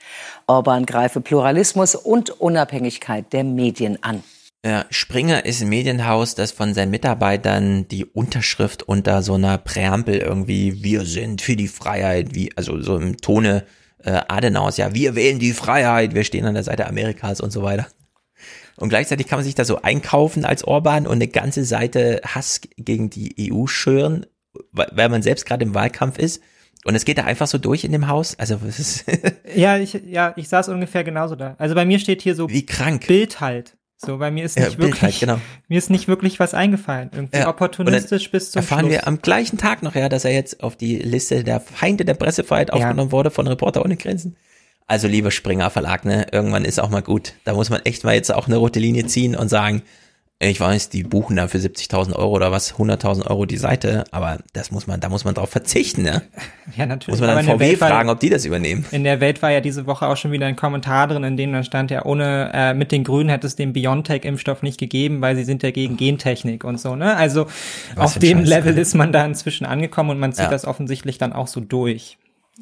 Orban 0.48 0.86
greife 0.86 1.20
Pluralismus 1.20 1.94
und 1.94 2.30
Unabhängigkeit 2.30 3.32
der 3.32 3.44
Medien 3.44 4.02
an. 4.02 4.24
Ja, 4.68 4.84
Springer 4.90 5.46
ist 5.46 5.62
ein 5.62 5.70
Medienhaus, 5.70 6.34
das 6.34 6.52
von 6.52 6.74
seinen 6.74 6.90
Mitarbeitern 6.90 7.88
die 7.88 8.04
Unterschrift 8.04 8.82
unter 8.82 9.22
so 9.22 9.32
einer 9.32 9.56
Präambel 9.56 10.18
irgendwie, 10.18 10.82
wir 10.82 11.06
sind 11.06 11.40
für 11.40 11.56
die 11.56 11.68
Freiheit, 11.68 12.34
wie, 12.34 12.50
also 12.54 12.78
so 12.82 12.98
im 12.98 13.16
Tone 13.16 13.64
äh, 14.04 14.20
Adenauers, 14.28 14.76
ja, 14.76 14.92
wir 14.92 15.14
wählen 15.14 15.38
die 15.38 15.54
Freiheit, 15.54 16.14
wir 16.14 16.22
stehen 16.22 16.44
an 16.44 16.52
der 16.52 16.64
Seite 16.64 16.86
Amerikas 16.86 17.40
und 17.40 17.50
so 17.50 17.62
weiter. 17.62 17.86
Und 18.76 18.90
gleichzeitig 18.90 19.26
kann 19.26 19.38
man 19.38 19.44
sich 19.44 19.54
da 19.54 19.64
so 19.64 19.80
einkaufen 19.80 20.44
als 20.44 20.64
Orban 20.64 21.06
und 21.06 21.14
eine 21.14 21.28
ganze 21.28 21.64
Seite 21.64 22.20
Hass 22.26 22.60
gegen 22.76 23.08
die 23.08 23.50
EU 23.50 23.68
schüren, 23.68 24.26
weil 24.72 25.08
man 25.08 25.22
selbst 25.22 25.46
gerade 25.46 25.64
im 25.64 25.74
Wahlkampf 25.74 26.18
ist. 26.18 26.42
Und 26.84 26.94
es 26.94 27.06
geht 27.06 27.16
da 27.16 27.24
einfach 27.24 27.46
so 27.46 27.56
durch 27.56 27.84
in 27.84 27.92
dem 27.92 28.06
Haus. 28.08 28.38
Also 28.38 28.60
ja, 29.56 29.78
ich 29.78 29.94
ja, 29.94 30.34
ich 30.36 30.50
saß 30.50 30.68
ungefähr 30.68 31.04
genauso 31.04 31.36
da. 31.36 31.56
Also 31.58 31.74
bei 31.74 31.86
mir 31.86 31.98
steht 31.98 32.20
hier 32.20 32.34
so 32.34 32.50
wie 32.50 32.66
krank 32.66 33.06
Bild 33.06 33.40
halt. 33.40 33.77
So, 34.00 34.18
bei 34.18 34.30
mir 34.30 34.44
ist 34.44 34.56
nicht 34.56 34.74
ja, 34.74 34.78
wirklich, 34.78 35.02
halt, 35.02 35.20
genau. 35.20 35.40
mir 35.68 35.76
ist 35.76 35.90
nicht 35.90 36.06
wirklich 36.06 36.38
was 36.38 36.54
eingefallen. 36.54 37.10
Irgendwie 37.12 37.38
ja. 37.38 37.48
opportunistisch 37.48 38.30
bis 38.30 38.52
zum 38.52 38.60
erfahren 38.60 38.86
Schluss. 38.86 38.92
wir 38.92 39.08
am 39.08 39.20
gleichen 39.20 39.58
Tag 39.58 39.82
noch, 39.82 39.96
ja, 39.96 40.08
dass 40.08 40.24
er 40.24 40.32
jetzt 40.32 40.62
auf 40.62 40.76
die 40.76 40.98
Liste 40.98 41.42
der 41.42 41.58
Feinde 41.60 42.04
der 42.04 42.14
Pressefreiheit 42.14 42.72
aufgenommen 42.72 43.08
ja. 43.08 43.12
wurde 43.12 43.30
von 43.32 43.48
Reporter 43.48 43.84
ohne 43.84 43.96
Grenzen. 43.96 44.36
Also 44.86 45.08
lieber 45.08 45.32
Springer 45.32 45.68
Verlag, 45.68 46.04
ne, 46.04 46.28
irgendwann 46.30 46.64
ist 46.64 46.78
auch 46.78 46.90
mal 46.90 47.02
gut. 47.02 47.34
Da 47.44 47.54
muss 47.54 47.70
man 47.70 47.80
echt 47.84 48.04
mal 48.04 48.14
jetzt 48.14 48.32
auch 48.32 48.46
eine 48.46 48.56
rote 48.56 48.78
Linie 48.78 49.06
ziehen 49.06 49.34
und 49.34 49.48
sagen, 49.48 49.82
Ich 50.40 50.60
weiß, 50.60 50.88
die 50.90 51.02
buchen 51.02 51.34
da 51.34 51.48
für 51.48 51.58
70.000 51.58 52.14
Euro 52.14 52.30
oder 52.30 52.52
was, 52.52 52.74
100.000 52.74 53.26
Euro 53.26 53.44
die 53.44 53.56
Seite, 53.56 54.04
aber 54.12 54.38
das 54.52 54.70
muss 54.70 54.86
man, 54.86 55.00
da 55.00 55.08
muss 55.08 55.24
man 55.24 55.34
drauf 55.34 55.50
verzichten, 55.50 56.02
ne? 56.02 56.22
Ja, 56.76 56.86
natürlich. 56.86 57.18
Muss 57.18 57.26
man 57.26 57.44
dann 57.44 57.58
VW 57.58 57.76
fragen, 57.76 58.08
ob 58.08 58.20
die 58.20 58.30
das 58.30 58.44
übernehmen. 58.44 58.84
In 58.92 59.02
der 59.02 59.20
Welt 59.20 59.42
war 59.42 59.50
ja 59.50 59.60
diese 59.60 59.86
Woche 59.86 60.06
auch 60.06 60.16
schon 60.16 60.30
wieder 60.30 60.46
ein 60.46 60.54
Kommentar 60.54 61.08
drin, 61.08 61.24
in 61.24 61.36
dem 61.36 61.52
dann 61.52 61.64
stand 61.64 61.90
ja, 61.90 62.04
ohne, 62.04 62.50
äh, 62.54 62.74
mit 62.74 62.92
den 62.92 63.02
Grünen 63.02 63.30
hätte 63.30 63.48
es 63.48 63.56
den 63.56 63.72
BioNTech-Impfstoff 63.72 64.62
nicht 64.62 64.78
gegeben, 64.78 65.20
weil 65.22 65.34
sie 65.34 65.44
sind 65.44 65.64
ja 65.64 65.72
gegen 65.72 65.96
Gentechnik 65.96 66.62
und 66.62 66.78
so, 66.78 66.94
ne? 66.94 67.16
Also 67.16 67.46
was 67.96 68.16
auf 68.16 68.18
dem 68.20 68.40
Scheiß, 68.40 68.48
Level 68.48 68.78
ist 68.78 68.94
man 68.94 69.12
da 69.12 69.24
inzwischen 69.24 69.66
angekommen 69.66 70.10
und 70.10 70.18
man 70.20 70.32
zieht 70.32 70.44
ja. 70.44 70.50
das 70.50 70.66
offensichtlich 70.66 71.18
dann 71.18 71.32
auch 71.32 71.48
so 71.48 71.60
durch. 71.60 72.16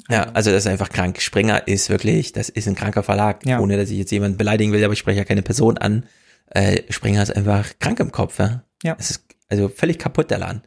Ja, 0.09 0.27
also 0.33 0.49
das 0.49 0.65
ist 0.65 0.71
einfach 0.71 0.89
krank. 0.89 1.21
Springer 1.21 1.67
ist 1.67 1.89
wirklich, 1.89 2.31
das 2.31 2.49
ist 2.49 2.67
ein 2.67 2.75
kranker 2.75 3.03
Verlag, 3.03 3.45
ja. 3.45 3.59
ohne 3.59 3.77
dass 3.77 3.91
ich 3.91 3.99
jetzt 3.99 4.11
jemanden 4.11 4.37
beleidigen 4.37 4.71
will, 4.71 4.83
aber 4.83 4.93
ich 4.93 4.99
spreche 4.99 5.19
ja 5.19 5.25
keine 5.25 5.43
Person 5.43 5.77
an 5.77 6.05
äh, 6.51 6.83
Springer 6.89 7.23
ist 7.23 7.35
einfach 7.35 7.77
krank 7.79 7.99
im 7.99 8.11
Kopf. 8.11 8.39
Ja? 8.39 8.63
ja. 8.83 8.95
Es 8.99 9.11
ist 9.11 9.25
also 9.49 9.69
völlig 9.69 9.99
kaputt, 9.99 10.31
der 10.31 10.39
Laden. 10.39 10.61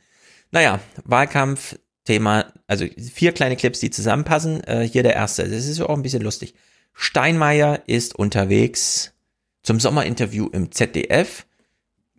Naja, 0.50 0.80
Wahlkampf, 1.04 1.78
Thema, 2.04 2.52
also 2.66 2.86
vier 3.12 3.32
kleine 3.32 3.56
Clips, 3.56 3.80
die 3.80 3.90
zusammenpassen. 3.90 4.64
Äh, 4.64 4.88
hier 4.90 5.02
der 5.02 5.14
erste. 5.14 5.48
Das 5.48 5.66
ist 5.66 5.80
auch 5.80 5.94
ein 5.94 6.02
bisschen 6.02 6.22
lustig. 6.22 6.54
Steinmeier 6.92 7.82
ist 7.86 8.14
unterwegs 8.14 9.12
zum 9.62 9.80
Sommerinterview 9.80 10.48
im 10.48 10.72
ZDF. 10.72 11.46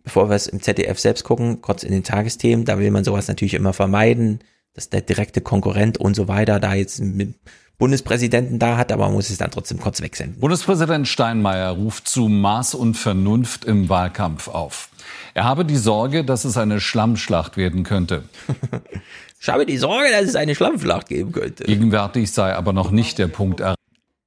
Bevor 0.02 0.28
wir 0.28 0.34
es 0.34 0.46
im 0.48 0.60
ZDF 0.60 0.98
selbst 0.98 1.24
gucken, 1.24 1.60
kurz 1.60 1.84
in 1.84 1.92
den 1.92 2.02
Tagesthemen, 2.02 2.64
da 2.64 2.78
will 2.78 2.90
man 2.90 3.04
sowas 3.04 3.28
natürlich 3.28 3.54
immer 3.54 3.72
vermeiden, 3.72 4.40
dass 4.74 4.88
der 4.88 5.02
direkte 5.02 5.40
Konkurrent 5.40 5.98
und 5.98 6.14
so 6.14 6.26
weiter 6.26 6.58
da 6.58 6.74
jetzt 6.74 7.00
mit 7.00 7.34
Bundespräsidenten 7.78 8.58
da 8.58 8.76
hat, 8.76 8.92
aber 8.92 9.06
man 9.06 9.14
muss 9.14 9.30
es 9.30 9.38
dann 9.38 9.50
trotzdem 9.50 9.80
kurz 9.80 10.00
wegsenden. 10.00 10.38
Bundespräsident 10.38 11.08
Steinmeier 11.08 11.70
ruft 11.70 12.08
zu 12.08 12.28
Maß 12.28 12.74
und 12.74 12.94
Vernunft 12.94 13.64
im 13.64 13.88
Wahlkampf 13.88 14.48
auf. 14.48 14.88
Er 15.34 15.44
habe 15.44 15.64
die 15.64 15.76
Sorge, 15.76 16.24
dass 16.24 16.44
es 16.44 16.56
eine 16.56 16.80
Schlammschlacht 16.80 17.56
werden 17.56 17.82
könnte. 17.82 18.24
ich 19.40 19.48
habe 19.48 19.66
die 19.66 19.78
Sorge, 19.78 20.10
dass 20.10 20.26
es 20.26 20.36
eine 20.36 20.54
Schlammschlacht 20.54 21.08
geben 21.08 21.32
könnte. 21.32 21.64
Gegenwärtig 21.64 22.30
sei 22.30 22.54
aber 22.54 22.72
noch 22.72 22.90
nicht 22.90 23.18
der 23.18 23.28
Punkt 23.28 23.60
erreicht. 23.60 23.78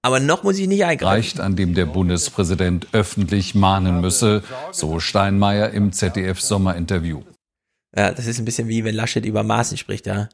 Aber 0.01 0.19
noch 0.19 0.43
muss 0.43 0.59
ich 0.59 0.67
nicht 0.67 0.85
eingreifen. 0.85 1.41
an 1.41 1.55
dem 1.55 1.73
der 1.73 1.87
Bundespräsident 1.87 2.89
öffentlich 2.91 3.55
mahnen 3.55 4.01
müsse, 4.01 4.43
so 4.71 4.99
Steinmeier 4.99 5.71
im 5.71 5.93
ZDF-Sommerinterview. 5.93 7.23
Ja, 7.95 8.11
das 8.11 8.27
ist 8.27 8.37
ein 8.37 8.45
bisschen 8.45 8.67
wie 8.67 8.83
wenn 8.83 8.93
Laschet 8.93 9.25
über 9.25 9.41
Maßen 9.41 9.77
spricht, 9.77 10.05
ja. 10.05 10.29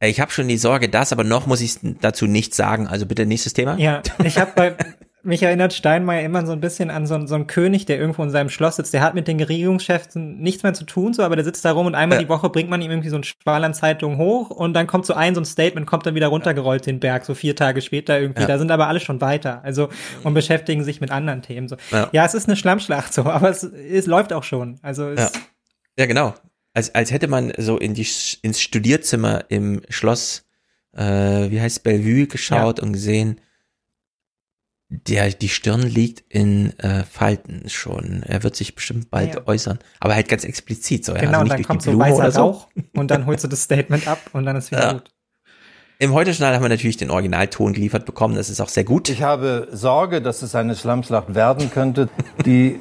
Ich 0.00 0.20
habe 0.20 0.30
schon 0.30 0.46
die 0.46 0.58
Sorge, 0.58 0.88
das, 0.88 1.12
aber 1.12 1.24
noch 1.24 1.46
muss 1.46 1.60
ich 1.60 1.76
dazu 2.00 2.26
nichts 2.26 2.56
sagen. 2.56 2.86
Also 2.86 3.06
bitte 3.06 3.26
nächstes 3.26 3.52
Thema. 3.52 3.76
Ja, 3.78 4.02
ich 4.22 4.38
habe 4.38 4.52
bei 4.54 4.76
mich 5.24 5.42
erinnert 5.42 5.72
Steinmeier 5.72 6.24
immer 6.24 6.46
so 6.46 6.52
ein 6.52 6.60
bisschen 6.60 6.90
an 6.90 7.06
so, 7.06 7.26
so 7.26 7.34
einen 7.34 7.48
König, 7.48 7.86
der 7.86 7.98
irgendwo 7.98 8.22
in 8.22 8.30
seinem 8.30 8.48
Schloss 8.48 8.76
sitzt. 8.76 8.94
Der 8.94 9.02
hat 9.02 9.14
mit 9.14 9.26
den 9.26 9.40
Regierungschefs 9.40 10.14
nichts 10.14 10.62
mehr 10.62 10.72
zu 10.72 10.84
tun, 10.84 11.12
so, 11.12 11.22
aber 11.22 11.34
der 11.34 11.44
sitzt 11.44 11.64
da 11.64 11.72
rum 11.72 11.86
und 11.86 11.96
einmal 11.96 12.18
ja. 12.18 12.22
die 12.22 12.28
Woche 12.28 12.48
bringt 12.48 12.70
man 12.70 12.80
ihm 12.80 12.90
irgendwie 12.90 13.08
so 13.08 13.16
ein 13.16 13.24
Schwal 13.24 13.64
an 13.64 13.74
Zeitung 13.74 14.18
hoch 14.18 14.50
und 14.50 14.74
dann 14.74 14.86
kommt 14.86 15.04
so 15.04 15.14
ein, 15.14 15.34
so 15.34 15.40
ein 15.40 15.44
Statement, 15.44 15.86
kommt 15.86 16.06
dann 16.06 16.14
wieder 16.14 16.28
runtergerollt 16.28 16.86
den 16.86 17.00
Berg, 17.00 17.24
so 17.24 17.34
vier 17.34 17.56
Tage 17.56 17.82
später 17.82 18.20
irgendwie. 18.20 18.42
Ja. 18.42 18.48
Da 18.48 18.58
sind 18.58 18.70
aber 18.70 18.86
alle 18.86 19.00
schon 19.00 19.20
weiter, 19.20 19.62
also, 19.64 19.88
und 20.22 20.34
beschäftigen 20.34 20.84
sich 20.84 21.00
mit 21.00 21.10
anderen 21.10 21.42
Themen, 21.42 21.68
so. 21.68 21.76
Ja, 21.90 22.08
ja 22.12 22.24
es 22.24 22.34
ist 22.34 22.48
eine 22.48 22.56
Schlammschlacht, 22.56 23.12
so, 23.12 23.24
aber 23.24 23.50
es, 23.50 23.64
es 23.64 24.06
läuft 24.06 24.32
auch 24.32 24.44
schon. 24.44 24.78
Also, 24.82 25.08
es, 25.08 25.20
ja. 25.20 25.40
ja, 25.98 26.06
genau 26.06 26.34
als, 26.78 26.94
als 26.94 27.10
hätte 27.10 27.26
man 27.26 27.52
so 27.58 27.76
in 27.76 27.94
die, 27.94 28.06
ins 28.42 28.60
Studierzimmer 28.60 29.46
im 29.48 29.82
Schloss, 29.88 30.44
äh, 30.96 31.50
wie 31.50 31.60
heißt 31.60 31.82
Bellevue, 31.82 32.28
geschaut 32.28 32.78
ja. 32.78 32.84
und 32.84 32.92
gesehen, 32.92 33.40
der, 34.88 35.28
die 35.30 35.48
Stirn 35.48 35.82
liegt 35.82 36.22
in 36.32 36.78
äh, 36.78 37.02
Falten 37.02 37.68
schon. 37.68 38.22
Er 38.22 38.44
wird 38.44 38.54
sich 38.54 38.76
bestimmt 38.76 39.10
bald 39.10 39.34
ja. 39.34 39.46
äußern. 39.46 39.80
Aber 39.98 40.14
halt 40.14 40.28
ganz 40.28 40.44
explizit 40.44 41.04
so. 41.04 41.14
Genau, 41.14 41.40
also 41.40 41.40
und 41.40 41.48
dann 41.50 41.64
kommt 41.64 41.82
so 41.82 41.98
weißer 41.98 42.30
so. 42.30 42.40
Rauch 42.40 42.68
und 42.94 43.10
dann 43.10 43.26
holst 43.26 43.42
du 43.42 43.48
das 43.48 43.64
Statement 43.64 44.06
ab 44.06 44.20
und 44.32 44.46
dann 44.46 44.54
ist 44.54 44.70
wieder 44.70 44.80
ja. 44.80 44.92
gut. 44.92 45.10
Im 45.98 46.12
Heute-Journal 46.12 46.54
haben 46.54 46.62
wir 46.62 46.68
natürlich 46.68 46.96
den 46.96 47.10
Originalton 47.10 47.72
geliefert 47.72 48.06
bekommen. 48.06 48.36
Das 48.36 48.50
ist 48.50 48.60
auch 48.60 48.68
sehr 48.68 48.84
gut. 48.84 49.08
Ich 49.08 49.22
habe 49.22 49.66
Sorge, 49.72 50.22
dass 50.22 50.42
es 50.42 50.54
eine 50.54 50.76
Schlammschlacht 50.76 51.34
werden 51.34 51.72
könnte, 51.72 52.08
die 52.46 52.78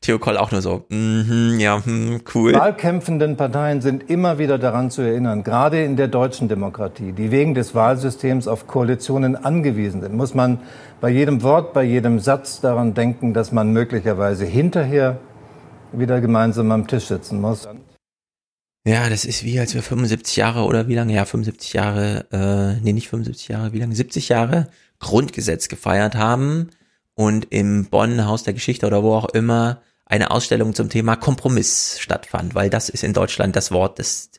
Theo 0.00 0.18
Koll 0.18 0.36
auch 0.36 0.52
nur 0.52 0.62
so, 0.62 0.84
mm 0.88 1.58
ja, 1.58 1.84
hm, 1.84 2.20
cool. 2.34 2.54
Wahlkämpfenden 2.54 3.36
Parteien 3.36 3.80
sind 3.80 4.08
immer 4.08 4.38
wieder 4.38 4.58
daran 4.58 4.90
zu 4.90 5.02
erinnern, 5.02 5.42
gerade 5.42 5.82
in 5.82 5.96
der 5.96 6.08
deutschen 6.08 6.48
Demokratie, 6.48 7.12
die 7.12 7.30
wegen 7.30 7.54
des 7.54 7.74
Wahlsystems 7.74 8.46
auf 8.46 8.66
Koalitionen 8.66 9.36
angewiesen 9.36 10.02
sind, 10.02 10.14
muss 10.14 10.34
man 10.34 10.60
bei 11.00 11.08
jedem 11.08 11.42
Wort, 11.42 11.72
bei 11.72 11.82
jedem 11.82 12.20
Satz 12.20 12.60
daran 12.60 12.94
denken, 12.94 13.34
dass 13.34 13.52
man 13.52 13.72
möglicherweise 13.72 14.44
hinterher 14.44 15.18
wieder 15.92 16.20
gemeinsam 16.20 16.70
am 16.70 16.86
Tisch 16.86 17.06
sitzen 17.06 17.40
muss. 17.40 17.66
Ja, 18.86 19.08
das 19.08 19.24
ist 19.24 19.42
wie 19.42 19.58
als 19.58 19.74
wir 19.74 19.82
75 19.82 20.36
Jahre 20.36 20.62
oder 20.62 20.86
wie 20.86 20.94
lange, 20.94 21.12
ja, 21.12 21.24
75 21.24 21.72
Jahre, 21.72 22.26
äh, 22.30 22.80
nee, 22.84 22.92
nicht 22.92 23.08
75 23.08 23.48
Jahre, 23.48 23.72
wie 23.72 23.80
lange, 23.80 23.96
70 23.96 24.28
Jahre 24.28 24.68
Grundgesetz 25.00 25.68
gefeiert 25.68 26.14
haben 26.14 26.70
und 27.16 27.48
im 27.50 27.86
Bonn 27.86 28.24
Haus 28.26 28.44
der 28.44 28.54
Geschichte 28.54 28.86
oder 28.86 29.02
wo 29.02 29.14
auch 29.14 29.30
immer 29.30 29.82
eine 30.04 30.30
Ausstellung 30.30 30.74
zum 30.74 30.88
Thema 30.88 31.16
Kompromiss 31.16 31.98
stattfand, 31.98 32.54
weil 32.54 32.70
das 32.70 32.88
ist 32.88 33.02
in 33.02 33.12
Deutschland 33.12 33.56
das 33.56 33.72
Wort, 33.72 33.98
das 33.98 34.30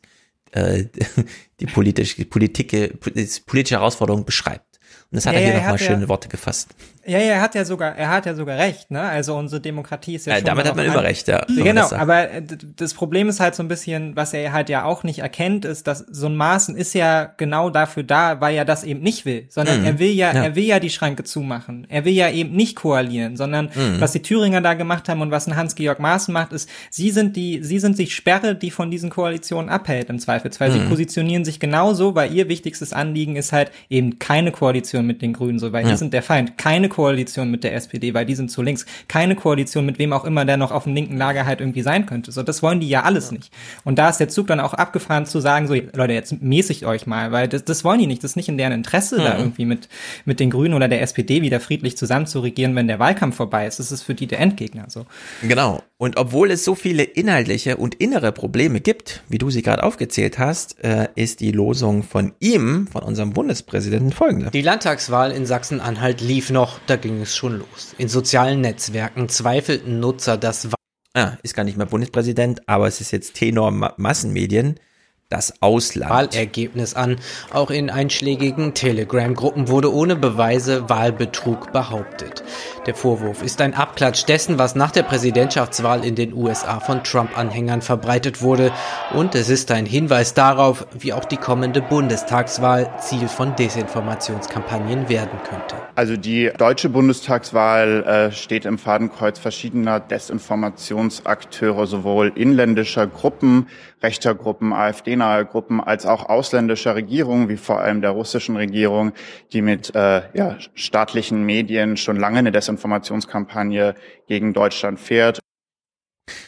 äh, 0.52 0.86
die 1.60 1.66
politische 1.66 2.24
Politik, 2.26 3.00
politische 3.46 3.76
Herausforderung 3.76 4.24
beschreibt. 4.24 4.80
Und 5.12 5.18
das 5.18 5.26
hat 5.26 5.34
ja, 5.34 5.40
er 5.40 5.46
hier 5.46 5.54
ja, 5.56 5.62
nochmal 5.62 5.80
schöne 5.80 6.08
Worte 6.08 6.30
gefasst. 6.30 6.70
Ja, 7.08 7.20
ja, 7.20 7.34
er 7.36 7.42
hat 7.42 7.56
ja 7.56 7.64
sogar, 7.64 7.96
er 7.96 8.10
hat 8.10 8.26
ja 8.26 8.36
sogar 8.36 8.58
recht, 8.58 8.92
ne? 8.92 9.02
Also 9.02 9.36
unsere 9.36 9.62
Demokratie 9.62 10.16
ist 10.16 10.26
ja, 10.26 10.34
ja 10.34 10.40
schon 10.40 10.46
Damit 10.46 10.66
hat 10.66 10.76
man 10.76 10.86
immer 10.86 11.04
recht, 11.04 11.28
ja. 11.30 11.46
Genau, 11.48 11.90
aber 11.92 12.30
äh, 12.32 12.44
das 12.76 12.94
Problem 12.94 13.30
ist 13.30 13.40
halt 13.40 13.56
so 13.56 13.64
ein 13.64 13.70
bisschen, 13.70 14.16
was 14.18 14.34
er 14.34 14.52
halt 14.52 14.68
ja 14.68 14.84
auch 14.84 15.04
nicht 15.04 15.20
erkennt, 15.20 15.64
ist, 15.64 15.88
dass 15.88 16.00
so 16.00 16.28
ein 16.28 16.36
Maßen 16.36 16.76
ist 16.76 16.94
ja 16.94 17.32
genau 17.38 17.70
dafür 17.70 18.04
da, 18.04 18.42
weil 18.42 18.56
er 18.56 18.66
das 18.66 18.84
eben 18.84 19.02
nicht 19.02 19.26
will, 19.26 19.46
sondern 19.50 19.80
mhm. 19.80 19.86
er 19.86 20.00
will 20.00 20.12
ja, 20.12 20.34
ja, 20.34 20.44
er 20.44 20.56
will 20.56 20.66
ja 20.66 20.80
die 20.82 20.90
Schranke 20.90 21.24
zumachen. 21.24 21.88
Er 21.90 22.04
will 22.04 22.14
ja 22.14 22.30
eben 22.30 22.54
nicht 22.54 22.76
koalieren, 22.76 23.38
sondern 23.38 23.70
mhm. 23.74 24.02
was 24.02 24.12
die 24.12 24.22
Thüringer 24.22 24.60
da 24.60 24.74
gemacht 24.74 25.08
haben 25.08 25.22
und 25.22 25.32
was 25.32 25.48
ein 25.48 25.56
Hans-Georg 25.56 26.00
Maaßen 26.00 26.34
macht, 26.34 26.52
ist, 26.52 26.70
sie 26.90 27.12
sind 27.12 27.38
die, 27.38 27.64
sie 27.64 27.80
sind 27.80 27.98
die 27.98 28.08
Sperre, 28.08 28.54
die 28.54 28.70
von 28.70 28.92
diesen 28.92 29.10
Koalitionen 29.10 29.70
abhält 29.70 30.10
im 30.10 30.20
Zweifelsfall. 30.20 30.70
Mhm. 30.70 30.74
Sie 30.74 30.80
positionieren 30.90 31.46
sich 31.46 31.62
genauso, 31.62 32.16
weil 32.16 32.34
ihr 32.34 32.50
wichtigstes 32.50 32.92
Anliegen 32.92 33.38
ist 33.38 33.54
halt 33.54 33.72
eben 33.90 34.20
keine 34.20 34.52
Koalition 34.52 35.08
mit 35.08 35.22
den 35.22 35.32
Grünen, 35.32 35.60
so 35.60 35.72
weil 35.72 35.86
ja. 35.86 35.92
die 35.92 35.98
sind 35.98 36.14
der 36.14 36.24
Feind. 36.24 36.58
Keine 36.58 36.90
Koalition 36.98 37.52
mit 37.52 37.64
der 37.64 37.76
SPD, 37.76 38.16
weil 38.16 38.26
die 38.26 38.34
sind 38.34 38.50
zu 38.50 38.64
links. 38.64 38.88
Keine 39.08 39.36
Koalition 39.36 39.86
mit 39.86 40.00
wem 40.00 40.14
auch 40.14 40.26
immer, 40.26 40.46
der 40.46 40.58
noch 40.58 40.72
auf 40.72 40.86
dem 40.86 40.96
linken 40.96 41.16
Lager 41.16 41.46
halt 41.46 41.60
irgendwie 41.60 41.84
sein 41.84 42.08
könnte. 42.08 42.32
So, 42.32 42.42
das 42.42 42.64
wollen 42.64 42.80
die 42.80 42.90
ja 42.90 43.04
alles 43.04 43.32
nicht. 43.32 43.54
Und 43.84 44.00
da 44.00 44.10
ist 44.10 44.18
der 44.18 44.30
Zug 44.30 44.48
dann 44.48 44.60
auch 44.60 44.74
abgefahren 44.74 45.28
zu 45.28 45.40
sagen, 45.40 45.68
so, 45.68 45.76
Leute, 45.76 46.14
jetzt 46.14 46.42
mäßigt 46.42 46.86
euch 46.86 47.06
mal, 47.06 47.32
weil 47.32 47.48
das, 47.48 47.64
das 47.64 47.84
wollen 47.84 48.00
die 48.00 48.08
nicht. 48.08 48.24
Das 48.24 48.32
ist 48.32 48.36
nicht 48.36 48.50
in 48.50 48.58
deren 48.58 48.74
Interesse, 48.74 49.20
mhm. 49.20 49.24
da 49.26 49.38
irgendwie 49.38 49.66
mit, 49.66 49.90
mit 50.26 50.40
den 50.40 50.50
Grünen 50.50 50.74
oder 50.74 50.88
der 50.88 51.04
SPD 51.04 51.44
wieder 51.44 51.60
friedlich 51.60 51.98
zusammen 51.98 52.26
zu 52.26 52.40
regieren, 52.40 52.76
wenn 52.76 52.88
der 52.88 52.98
Wahlkampf 52.98 53.36
vorbei 53.36 53.68
ist. 53.68 53.78
Das 53.78 53.92
ist 53.92 54.02
für 54.02 54.16
die 54.16 54.26
der 54.26 54.40
Endgegner, 54.40 54.86
so. 54.88 55.06
Genau. 55.44 55.84
Und 56.00 56.18
obwohl 56.18 56.52
es 56.52 56.64
so 56.64 56.76
viele 56.76 57.04
inhaltliche 57.04 57.78
und 57.78 57.96
innere 57.96 58.32
Probleme 58.32 58.82
gibt, 58.82 59.24
wie 59.30 59.40
du 59.40 59.50
sie 59.50 59.64
gerade 59.64 59.84
aufgezählt 59.84 60.38
hast, 60.38 60.84
äh, 60.84 61.10
ist 61.16 61.40
die 61.40 61.52
Losung 61.52 62.04
von 62.04 62.34
ihm, 62.40 62.88
von 62.88 63.02
unserem 63.02 63.32
Bundespräsidenten, 63.32 64.12
folgende. 64.12 64.52
Die 64.52 64.62
Landtagswahl 64.62 65.32
in 65.32 65.48
Sachsen-Anhalt 65.48 66.22
lief 66.22 66.52
noch, 66.52 66.80
da 66.90 66.96
ging 66.96 67.22
es 67.22 67.36
schon 67.36 67.60
los. 67.60 67.94
In 67.98 68.08
sozialen 68.10 68.62
Netzwerken 68.62 69.30
zweifelten 69.30 70.00
Nutzer 70.00 70.38
das 70.38 70.68
Ah, 71.14 71.36
ist 71.42 71.56
gar 71.56 71.64
nicht 71.64 71.78
mehr 71.78 71.88
Bundespräsident, 71.88 72.70
aber 72.70 72.86
es 72.86 73.02
ist 73.02 73.10
jetzt 73.12 73.34
Tenor 73.34 73.72
Massenmedien 73.98 74.80
das 75.30 75.62
Ausland. 75.62 76.10
Wahlergebnis 76.10 76.94
an. 76.94 77.18
Auch 77.52 77.70
in 77.70 77.90
einschlägigen 77.90 78.74
Telegram-Gruppen 78.74 79.68
wurde 79.68 79.94
ohne 79.94 80.16
Beweise 80.16 80.90
Wahlbetrug 80.90 81.74
behauptet. 81.74 82.46
Der 82.86 82.96
Vorwurf 82.96 83.44
ist 83.44 83.60
ein 83.60 83.74
Abklatsch 83.74 84.24
dessen, 84.26 84.58
was 84.58 84.76
nach 84.76 84.92
der 84.92 85.04
Präsidentschaftswahl 85.04 86.06
in 86.06 86.16
den 86.16 86.34
USA 86.34 86.80
von 86.80 87.04
Trump-Anhängern 87.04 87.82
verbreitet 87.82 88.42
wurde. 88.42 88.72
Und 89.14 89.36
es 89.36 89.50
ist 89.50 89.70
ein 89.72 89.86
Hinweis 89.86 90.34
darauf, 90.34 90.88
wie 90.98 91.12
auch 91.12 91.26
die 91.26 91.36
kommende 91.36 91.82
Bundestagswahl 91.82 92.90
Ziel 93.02 93.28
von 93.28 93.54
Desinformationskampagnen 93.58 95.10
werden 95.10 95.40
könnte. 95.44 95.76
Also 95.96 96.16
die 96.16 96.52
deutsche 96.58 96.88
Bundestagswahl 96.88 98.04
äh, 98.04 98.32
steht 98.32 98.64
im 98.64 98.78
Fadenkreuz 98.78 99.40
verschiedener 99.40 100.00
Desinformationsakteure, 100.00 101.86
sowohl 101.86 102.32
inländischer 102.34 103.08
Gruppen, 103.08 103.68
rechter 104.02 104.34
Gruppen, 104.36 104.72
AfD-nahe 105.18 105.46
Gruppen, 105.46 105.82
als 105.82 106.06
auch 106.06 106.30
ausländischer 106.30 106.96
Regierungen, 106.96 107.50
wie 107.50 107.58
vor 107.58 107.80
allem 107.80 108.02
der 108.02 108.12
russischen 108.12 108.56
Regierung, 108.56 109.14
die 109.54 109.62
mit 109.62 109.94
äh, 109.96 110.22
ja, 110.34 110.58
staatlichen 110.76 111.44
Medien 111.44 111.98
schon 111.98 112.18
lange 112.18 112.40
eine 112.40 112.52
Desinformationskampagne 112.52 113.96
gegen 114.28 114.54
Deutschland 114.54 115.00
fährt. 115.00 115.40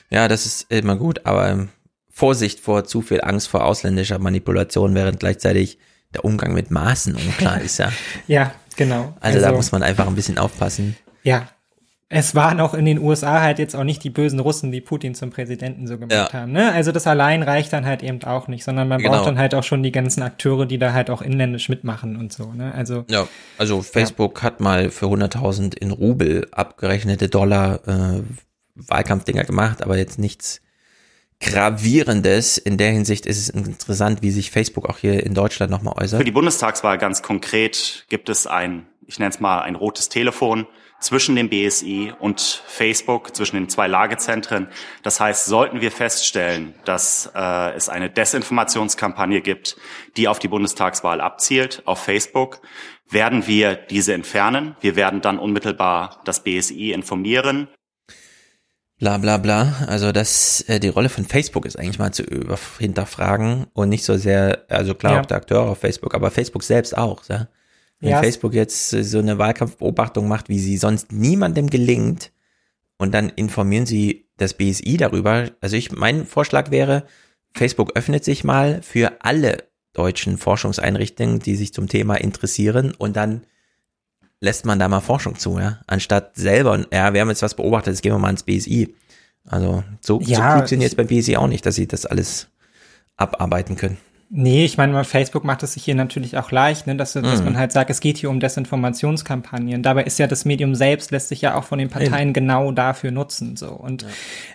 Ja, 0.09 0.27
das 0.27 0.45
ist 0.45 0.71
immer 0.71 0.95
gut, 0.95 1.25
aber 1.25 1.49
ähm, 1.49 1.69
Vorsicht 2.09 2.59
vor 2.59 2.85
zu 2.85 3.01
viel 3.01 3.21
Angst 3.21 3.47
vor 3.47 3.65
ausländischer 3.65 4.19
Manipulation, 4.19 4.95
während 4.95 5.19
gleichzeitig 5.19 5.77
der 6.13 6.25
Umgang 6.25 6.53
mit 6.53 6.71
Maßen 6.71 7.15
unklar 7.15 7.61
ist, 7.61 7.77
ja. 7.77 7.91
ja, 8.27 8.51
genau. 8.75 9.15
Also, 9.19 9.37
also 9.37 9.41
da 9.41 9.51
muss 9.51 9.71
man 9.71 9.83
einfach 9.83 10.07
ein 10.07 10.15
bisschen 10.15 10.37
aufpassen. 10.37 10.95
Ja, 11.23 11.47
es 12.11 12.33
waren 12.33 12.59
auch 12.59 12.73
in 12.73 12.85
den 12.85 12.97
USA 12.97 13.39
halt 13.39 13.59
jetzt 13.59 13.75
auch 13.75 13.83
nicht 13.83 14.03
die 14.03 14.09
bösen 14.09 14.39
Russen, 14.39 14.71
die 14.71 14.81
Putin 14.81 15.13
zum 15.13 15.29
Präsidenten 15.29 15.85
so 15.85 15.99
gemacht 15.99 16.33
ja. 16.33 16.33
haben. 16.33 16.51
Ne? 16.51 16.71
Also 16.73 16.91
das 16.91 17.05
allein 17.05 17.43
reicht 17.43 17.71
dann 17.71 17.85
halt 17.85 18.01
eben 18.01 18.23
auch 18.23 18.47
nicht, 18.47 18.63
sondern 18.63 18.87
man 18.87 18.99
genau. 18.99 19.13
braucht 19.13 19.27
dann 19.27 19.37
halt 19.37 19.53
auch 19.53 19.63
schon 19.63 19.83
die 19.83 19.91
ganzen 19.91 20.23
Akteure, 20.23 20.65
die 20.65 20.79
da 20.79 20.91
halt 20.91 21.11
auch 21.11 21.21
inländisch 21.21 21.69
mitmachen 21.69 22.15
und 22.15 22.33
so. 22.33 22.51
Ne? 22.51 22.73
Also 22.73 23.05
ja, 23.09 23.27
also 23.59 23.83
Facebook 23.83 24.39
ja. 24.39 24.43
hat 24.43 24.59
mal 24.59 24.89
für 24.89 25.05
100.000 25.05 25.77
in 25.77 25.91
Rubel 25.91 26.47
abgerechnete 26.51 27.29
Dollar 27.29 27.87
äh, 27.87 28.23
Wahlkampfdinger 28.73 29.43
gemacht, 29.43 29.83
aber 29.83 29.95
jetzt 29.95 30.17
nichts 30.17 30.61
Gravierendes. 31.41 32.57
In 32.57 32.77
der 32.77 32.89
Hinsicht 32.89 33.27
ist 33.27 33.37
es 33.37 33.49
interessant, 33.49 34.23
wie 34.23 34.31
sich 34.31 34.49
Facebook 34.49 34.89
auch 34.89 34.97
hier 34.97 35.23
in 35.23 35.35
Deutschland 35.35 35.71
nochmal 35.71 35.93
äußert. 35.95 36.17
Für 36.17 36.25
die 36.25 36.31
Bundestagswahl 36.31 36.97
ganz 36.97 37.21
konkret 37.21 38.05
gibt 38.09 38.29
es 38.29 38.47
ein, 38.47 38.87
ich 39.05 39.19
nenne 39.19 39.29
es 39.29 39.39
mal 39.39 39.61
ein 39.61 39.75
rotes 39.75 40.09
Telefon 40.09 40.65
zwischen 40.99 41.35
dem 41.35 41.49
BSI 41.49 42.13
und 42.19 42.63
Facebook, 42.67 43.35
zwischen 43.35 43.55
den 43.55 43.69
zwei 43.69 43.87
Lagezentren. 43.87 44.67
Das 45.03 45.19
heißt, 45.19 45.45
sollten 45.45 45.81
wir 45.81 45.91
feststellen, 45.91 46.73
dass 46.85 47.31
äh, 47.33 47.75
es 47.75 47.89
eine 47.89 48.09
Desinformationskampagne 48.09 49.41
gibt, 49.41 49.77
die 50.17 50.27
auf 50.27 50.39
die 50.39 50.47
Bundestagswahl 50.47 51.21
abzielt, 51.21 51.83
auf 51.85 51.99
Facebook, 51.99 52.61
werden 53.09 53.47
wir 53.47 53.75
diese 53.75 54.13
entfernen. 54.13 54.75
Wir 54.81 54.95
werden 54.95 55.21
dann 55.21 55.39
unmittelbar 55.39 56.21
das 56.25 56.43
BSI 56.43 56.91
informieren. 56.91 57.67
Bla 58.99 59.17
bla 59.17 59.37
bla. 59.37 59.85
Also 59.87 60.11
das, 60.11 60.61
äh, 60.67 60.79
die 60.79 60.89
Rolle 60.89 61.07
von 61.07 61.25
Facebook 61.25 61.65
ist 61.65 61.79
eigentlich 61.79 61.99
mal 61.99 62.11
zu 62.11 62.23
über 62.23 62.59
hinterfragen 62.79 63.67
und 63.73 63.87
nicht 63.87 64.03
so 64.03 64.17
sehr, 64.17 64.65
also 64.67 64.93
klar 64.93 65.13
ja. 65.13 65.21
auch 65.21 65.25
der 65.25 65.37
Akteur 65.37 65.61
auf 65.61 65.79
Facebook, 65.79 66.13
aber 66.13 66.31
Facebook 66.31 66.63
selbst 66.63 66.97
auch, 66.97 67.23
ja. 67.29 67.47
Wenn 67.99 68.11
ja. 68.11 68.21
Facebook 68.21 68.53
jetzt 68.53 68.89
so 68.89 69.19
eine 69.19 69.37
Wahlkampfbeobachtung 69.37 70.27
macht, 70.27 70.49
wie 70.49 70.59
sie 70.59 70.77
sonst 70.77 71.11
niemandem 71.11 71.69
gelingt, 71.69 72.31
und 72.99 73.13
dann 73.13 73.29
informieren 73.29 73.87
sie 73.87 74.27
das 74.37 74.53
BSI 74.53 74.97
darüber. 74.97 75.49
Also 75.61 75.75
ich, 75.75 75.91
mein 75.91 76.25
Vorschlag 76.25 76.69
wäre, 76.69 77.05
Facebook 77.55 77.95
öffnet 77.95 78.23
sich 78.23 78.43
mal 78.43 78.81
für 78.83 79.13
alle 79.21 79.63
deutschen 79.93 80.37
Forschungseinrichtungen, 80.37 81.39
die 81.39 81.55
sich 81.55 81.73
zum 81.73 81.87
Thema 81.87 82.15
interessieren 82.15 82.93
und 82.95 83.15
dann 83.15 83.45
lässt 84.41 84.65
man 84.65 84.79
da 84.79 84.87
mal 84.87 85.01
Forschung 85.01 85.37
zu, 85.37 85.59
ja. 85.59 85.79
Anstatt 85.87 86.35
selber, 86.35 86.85
ja, 86.93 87.13
wir 87.13 87.21
haben 87.21 87.29
jetzt 87.29 87.41
was 87.41 87.55
beobachtet, 87.55 87.93
jetzt 87.93 88.01
gehen 88.01 88.13
wir 88.13 88.19
mal 88.19 88.29
ins 88.29 88.43
BSI. 88.43 88.93
Also 89.45 89.83
so, 90.01 90.21
ja, 90.21 90.51
so 90.51 90.57
klug 90.57 90.67
sind 90.69 90.81
jetzt 90.81 90.95
beim 90.95 91.07
BSI 91.07 91.37
auch 91.37 91.47
nicht, 91.47 91.65
dass 91.65 91.75
sie 91.75 91.87
das 91.87 92.05
alles 92.05 92.49
abarbeiten 93.17 93.75
können. 93.75 93.97
Nee, 94.31 94.63
ich 94.63 94.77
meine, 94.77 95.03
Facebook 95.05 95.43
macht 95.43 95.63
es 95.63 95.73
sich 95.73 95.83
hier 95.83 95.95
natürlich 95.95 96.37
auch 96.37 96.51
leicht, 96.51 96.85
ne, 96.85 96.95
dass, 96.95 97.13
dass 97.13 97.39
mhm. 97.39 97.45
man 97.45 97.57
halt 97.57 97.71
sagt, 97.71 97.89
es 97.89 97.99
geht 97.99 98.17
hier 98.17 98.29
um 98.29 98.39
Desinformationskampagnen. 98.39 99.81
Dabei 99.81 100.03
ist 100.03 100.19
ja 100.19 100.27
das 100.27 100.45
Medium 100.45 100.75
selbst, 100.75 101.09
lässt 101.09 101.29
sich 101.29 101.41
ja 101.41 101.55
auch 101.55 101.63
von 101.63 101.79
den 101.79 101.89
Parteien 101.89 102.31
genau 102.31 102.71
dafür 102.71 103.09
nutzen. 103.09 103.55
So. 103.55 103.69
Und 103.69 104.05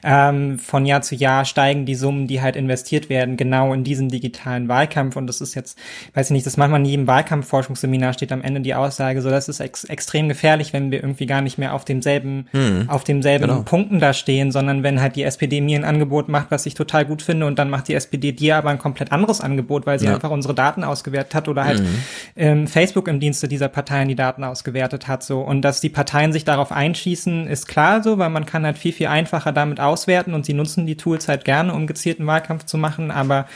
ja. 0.04 0.28
ähm, 0.28 0.60
von 0.60 0.86
Jahr 0.86 1.02
zu 1.02 1.16
Jahr 1.16 1.44
steigen 1.44 1.86
die 1.86 1.96
Summen, 1.96 2.28
die 2.28 2.40
halt 2.40 2.54
investiert 2.54 3.08
werden, 3.08 3.36
genau 3.36 3.74
in 3.74 3.82
diesen 3.82 4.08
digitalen 4.08 4.68
Wahlkampf. 4.68 5.16
Und 5.16 5.26
das 5.26 5.40
ist 5.40 5.56
jetzt, 5.56 5.76
weiß 6.14 6.26
ich 6.26 6.34
nicht, 6.34 6.46
das 6.46 6.56
manchmal 6.56 6.78
in 6.78 6.86
jedem 6.86 7.06
Wahlkampfforschungsseminar 7.08 8.12
steht 8.12 8.30
am 8.30 8.42
Ende 8.42 8.60
die 8.60 8.76
Aussage, 8.76 9.22
so 9.22 9.30
das 9.30 9.48
ist 9.48 9.58
ex 9.58 9.82
extrem 9.82 10.28
gefährlich, 10.28 10.72
wenn 10.72 10.92
wir 10.92 11.02
irgendwie 11.02 11.26
gar 11.26 11.40
nicht 11.40 11.58
mehr 11.58 11.74
auf 11.74 11.84
demselben, 11.84 12.46
mhm. 12.52 12.84
auf 12.88 13.02
demselben 13.02 13.48
genau. 13.48 13.62
Punkten 13.62 13.98
da 13.98 14.12
stehen, 14.12 14.52
sondern 14.52 14.84
wenn 14.84 15.00
halt 15.00 15.16
die 15.16 15.24
SPD 15.24 15.60
mir 15.60 15.80
ein 15.80 15.84
Angebot 15.84 16.28
macht, 16.28 16.52
was 16.52 16.64
ich 16.64 16.74
total 16.74 17.04
gut 17.04 17.22
finde, 17.22 17.46
und 17.46 17.58
dann 17.58 17.70
macht 17.70 17.88
die 17.88 17.94
SPD 17.94 18.30
dir 18.30 18.56
aber 18.56 18.70
ein 18.70 18.78
komplett 18.78 19.10
anderes 19.10 19.40
Angebot 19.40 19.63
Angebot, 19.64 19.86
weil 19.86 19.98
sie 19.98 20.06
ja. 20.06 20.14
einfach 20.14 20.30
unsere 20.30 20.54
Daten 20.54 20.84
ausgewertet 20.84 21.34
hat 21.34 21.48
oder 21.48 21.64
halt 21.64 21.80
mhm. 21.80 22.02
ähm, 22.36 22.66
Facebook 22.66 23.08
im 23.08 23.20
Dienste 23.20 23.48
dieser 23.48 23.68
Parteien 23.68 24.08
die 24.08 24.14
Daten 24.14 24.44
ausgewertet 24.44 25.08
hat. 25.08 25.22
So 25.22 25.40
und 25.40 25.62
dass 25.62 25.80
die 25.80 25.88
Parteien 25.88 26.32
sich 26.32 26.44
darauf 26.44 26.70
einschießen, 26.72 27.46
ist 27.46 27.66
klar 27.66 28.02
so, 28.02 28.18
weil 28.18 28.30
man 28.30 28.46
kann 28.46 28.64
halt 28.64 28.78
viel 28.78 28.92
viel 28.92 29.06
einfacher 29.06 29.52
damit 29.52 29.80
auswerten 29.80 30.34
und 30.34 30.44
sie 30.46 30.54
nutzen 30.54 30.86
die 30.86 30.96
Tools 30.96 31.28
halt 31.28 31.44
gerne, 31.44 31.72
um 31.72 31.86
gezielten 31.86 32.26
Wahlkampf 32.26 32.64
zu 32.64 32.78
machen, 32.78 33.10
aber 33.10 33.46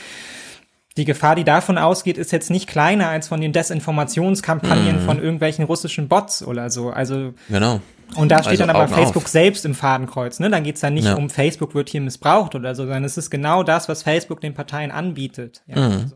die 0.97 1.05
Gefahr, 1.05 1.35
die 1.35 1.45
davon 1.45 1.77
ausgeht, 1.77 2.17
ist 2.17 2.31
jetzt 2.31 2.49
nicht 2.49 2.67
kleiner 2.67 3.07
als 3.07 3.29
von 3.29 3.39
den 3.39 3.53
Desinformationskampagnen 3.53 5.01
mhm. 5.01 5.05
von 5.05 5.21
irgendwelchen 5.21 5.63
russischen 5.63 6.09
Bots 6.09 6.43
oder 6.43 6.69
so. 6.69 6.89
Also 6.89 7.33
genau. 7.47 7.79
Und 8.15 8.29
da 8.29 8.39
steht 8.39 8.51
also 8.51 8.65
dann 8.65 8.75
aber 8.75 8.87
Facebook 8.87 9.25
auf. 9.25 9.29
selbst 9.29 9.65
im 9.65 9.75
Fadenkreuz. 9.75 10.39
Ne? 10.39 10.49
Dann 10.49 10.63
geht's 10.63 10.81
dann 10.81 10.93
nicht 10.93 11.05
ja. 11.05 11.15
um 11.15 11.29
Facebook 11.29 11.75
wird 11.75 11.89
hier 11.89 12.01
missbraucht 12.01 12.55
oder 12.55 12.73
so, 12.75 12.83
sondern 12.83 13.03
es 13.03 13.17
ist 13.17 13.29
genau 13.29 13.63
das, 13.63 13.87
was 13.87 14.03
Facebook 14.03 14.41
den 14.41 14.53
Parteien 14.53 14.91
anbietet. 14.91 15.63
Ja, 15.67 15.75
mhm. 15.75 15.93
also. 15.93 16.15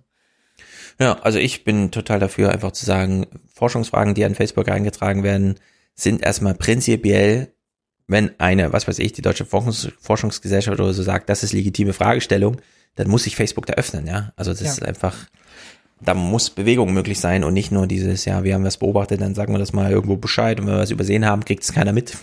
ja, 1.00 1.14
also 1.22 1.40
ich 1.40 1.64
bin 1.64 1.92
total 1.92 2.20
dafür, 2.20 2.52
einfach 2.52 2.72
zu 2.72 2.86
sagen, 2.86 3.28
Forschungsfragen, 3.54 4.14
die 4.16 4.26
an 4.26 4.36
Facebook 4.36 4.70
eingetragen 4.70 5.24
werden, 5.24 5.56
sind 5.96 6.24
erstmal 6.24 6.56
prinzipiell, 6.56 7.54
wenn 8.08 8.38
eine, 8.40 8.74
was 8.74 8.88
weiß 8.88 9.00
ich, 9.00 9.14
die 9.14 9.22
Deutsche 9.22 9.46
Forschungsgesellschaft 9.46 10.80
oder 10.80 10.94
so 10.94 11.04
sagt, 11.04 11.30
das 11.30 11.44
ist 11.44 11.54
legitime 11.54 11.94
Fragestellung, 11.94 12.58
dann 12.96 13.08
muss 13.08 13.24
sich 13.24 13.36
Facebook 13.36 13.66
da 13.66 13.74
öffnen, 13.74 14.08
ja. 14.08 14.34
Also 14.36 14.52
das 14.52 14.62
ja. 14.62 14.70
ist 14.70 14.84
einfach, 14.84 15.16
da 16.02 16.14
muss 16.14 16.50
Bewegung 16.50 16.94
möglich 16.94 17.20
sein 17.20 17.44
und 17.44 17.54
nicht 17.54 17.72
nur 17.72 17.88
dieses, 17.88 18.26
ja, 18.26 18.44
wir 18.44 18.54
haben 18.54 18.64
was 18.64 18.78
beobachtet, 18.78 19.22
dann 19.22 19.36
sagen 19.36 19.54
wir 19.54 19.60
das 19.60 19.74
mal 19.74 19.92
irgendwo 19.92 20.18
Bescheid 20.18 20.60
und 20.60 20.68
wenn 20.68 20.74
wir 20.74 20.80
was 20.82 20.92
übersehen 20.92 21.26
haben, 21.26 21.46
kriegt 21.46 21.64
es 21.64 21.74
keiner 21.74 21.94
mit. 21.94 22.18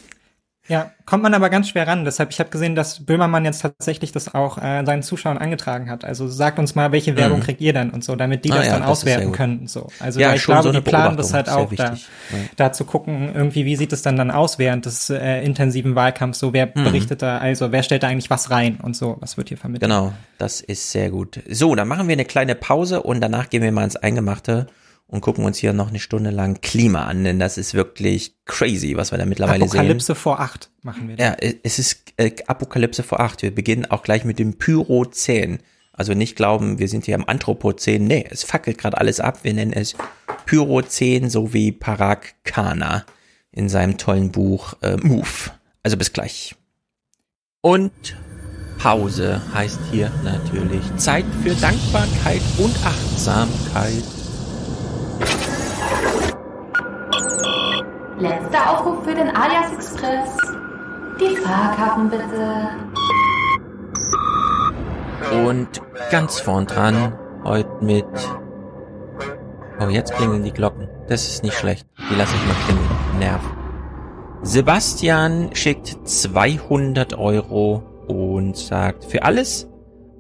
Ja, 0.71 0.93
kommt 1.05 1.25
man 1.25 1.35
aber 1.35 1.51
ganz 1.51 1.69
schwer 1.69 1.89
ran. 1.89 2.05
Deshalb, 2.05 2.31
ich 2.31 2.39
habe 2.39 2.49
gesehen, 2.49 2.77
dass 2.77 3.05
Böhmermann 3.05 3.45
jetzt 3.45 3.61
tatsächlich 3.61 4.13
das 4.13 4.33
auch 4.33 4.57
äh, 4.57 4.85
seinen 4.87 5.03
Zuschauern 5.03 5.37
angetragen 5.37 5.91
hat. 5.91 6.05
Also 6.05 6.29
sagt 6.29 6.61
uns 6.61 6.77
mal, 6.77 6.93
welche 6.93 7.17
Werbung 7.17 7.41
mhm. 7.41 7.43
kriegt 7.43 7.61
ihr 7.61 7.73
dann 7.73 7.91
und 7.91 8.05
so, 8.05 8.15
damit 8.15 8.45
die 8.45 8.53
ah, 8.53 8.59
das 8.59 8.67
ja, 8.67 8.73
dann 8.75 8.83
das 8.83 8.91
auswerten 8.91 9.33
können. 9.33 9.67
So. 9.67 9.89
Also 9.99 10.21
ja, 10.21 10.33
ich 10.33 10.45
glaube, 10.45 10.63
so 10.63 10.71
die 10.73 10.81
planen 10.81 11.17
das 11.17 11.35
halt 11.35 11.49
auch 11.49 11.73
da, 11.75 11.95
ja. 11.95 11.97
da 12.55 12.73
zu 12.73 12.85
gucken, 12.85 13.35
irgendwie, 13.35 13.65
wie 13.65 13.75
sieht 13.75 13.93
es 13.93 14.03
dann 14.03 14.17
dann 14.17 14.31
aus 14.31 14.61
während 14.61 14.87
des 14.87 15.11
äh, 15.11 15.43
intensiven 15.43 15.97
Wahlkampfs, 15.97 16.39
so 16.39 16.53
wer 16.53 16.67
mhm. 16.67 16.85
berichtet 16.85 17.21
da, 17.21 17.39
also 17.39 17.73
wer 17.73 17.83
stellt 17.83 18.05
da 18.05 18.07
eigentlich 18.07 18.31
was 18.31 18.53
rein 18.53 18.79
und 18.81 18.95
so, 18.95 19.17
was 19.19 19.37
wird 19.37 19.49
hier 19.49 19.59
vermittelt. 19.59 19.91
Genau, 19.91 20.13
das 20.39 20.61
ist 20.61 20.93
sehr 20.93 21.11
gut. 21.11 21.41
So, 21.51 21.75
dann 21.75 21.89
machen 21.89 22.07
wir 22.07 22.13
eine 22.13 22.25
kleine 22.25 22.55
Pause 22.55 23.03
und 23.03 23.21
danach 23.21 23.51
gehen 23.51 23.65
wir 23.65 23.73
mal 23.73 23.83
ins 23.83 23.97
Eingemachte 23.97 24.69
und 25.11 25.23
gucken 25.23 25.45
uns 25.45 25.59
hier 25.59 25.73
noch 25.73 25.89
eine 25.89 25.99
Stunde 25.99 26.31
lang 26.31 26.61
Klima 26.61 27.07
an, 27.07 27.25
denn 27.25 27.41
das 27.41 27.59
ist 27.59 27.75
wirklich 27.75 28.37
crazy, 28.45 28.97
was 28.97 29.11
wir 29.11 29.19
da 29.19 29.27
mittlerweile 29.27 29.65
Apokalypse 29.65 29.73
sehen. 29.73 29.81
Apokalypse 29.81 30.15
vor 30.15 30.41
acht 30.41 30.71
machen 30.83 31.09
wir. 31.09 31.17
Da. 31.17 31.25
Ja, 31.25 31.37
es 31.65 31.81
ist 31.81 32.13
äh, 32.17 32.31
Apokalypse 32.47 33.03
vor 33.03 33.19
acht. 33.19 33.43
Wir 33.43 33.53
beginnen 33.53 33.87
auch 33.87 34.05
gleich 34.05 34.25
mit 34.25 34.39
dem 34.39 34.57
Pyrozän. 34.57 35.59
Also 35.93 36.15
nicht 36.15 36.37
glauben, 36.37 36.79
wir 36.79 36.89
sind 36.89 37.07
hier 37.07 37.17
am 37.17 37.25
Anthropozän. 37.25 38.05
Nee, 38.05 38.25
es 38.31 38.45
fackelt 38.45 38.79
gerade 38.79 38.99
alles 38.99 39.19
ab. 39.19 39.41
Wir 39.43 39.53
nennen 39.53 39.73
es 39.73 39.97
Pyrozän 40.47 41.29
sowie 41.29 41.73
Parag 41.73 42.35
Khanna 42.45 43.05
in 43.51 43.69
seinem 43.69 43.99
tollen 43.99 44.31
Buch 44.31 44.75
äh, 44.83 44.97
Move. 44.97 45.51
Also 45.83 45.97
bis 45.97 46.13
gleich. 46.13 46.55
Und 47.63 47.91
Pause 48.79 49.43
heißt 49.53 49.81
hier 49.91 50.11
natürlich 50.23 50.85
Zeit 50.97 51.27
für 51.43 51.55
Dankbarkeit 51.57 52.43
und 52.59 52.75
Achtsamkeit. 52.87 54.20
Letzter 58.21 58.71
Aufruf 58.71 59.03
für 59.05 59.15
den 59.15 59.35
Alias 59.35 59.73
Express. 59.73 60.37
Die 61.19 61.37
Fahrkarten 61.37 62.11
bitte. 62.11 62.69
Und 65.47 65.81
ganz 66.11 66.39
vorn 66.39 66.67
dran 66.67 67.19
heute 67.45 67.71
mit. 67.81 68.05
Oh, 69.81 69.89
jetzt 69.89 70.13
klingeln 70.13 70.45
die 70.45 70.53
Glocken. 70.53 70.87
Das 71.09 71.29
ist 71.29 71.43
nicht 71.43 71.57
schlecht. 71.57 71.87
Die 72.11 72.15
lasse 72.15 72.37
ich 72.37 72.47
mal 72.47 72.57
klingeln. 72.67 72.89
Nerv. 73.19 73.41
Sebastian 74.43 75.55
schickt 75.55 76.07
200 76.07 77.15
Euro 77.15 77.83
und 78.07 78.55
sagt, 78.55 79.07
für 79.07 79.23
alles 79.23 79.67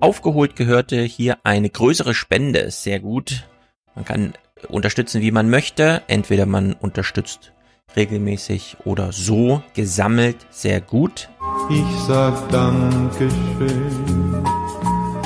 aufgeholt 0.01 0.57
gehörte 0.57 1.03
hier 1.03 1.37
eine 1.45 1.69
größere 1.69 2.15
Spende. 2.15 2.71
Sehr 2.71 2.99
gut. 2.99 3.47
Man 3.95 4.07
kann 4.07 4.33
unterstützen, 4.71 5.21
wie 5.21 5.33
man 5.33 5.51
möchte. 5.51 6.01
Entweder 6.07 6.47
man 6.47 6.73
unterstützt 6.73 7.53
regelmäßig 7.97 8.79
oder 8.85 9.13
so 9.13 9.63
gesammelt 9.75 10.37
sehr 10.51 10.81
gut. 10.81 11.29
Ich 11.71 11.85
sag 12.07 12.49
Dankeschön. 12.51 13.31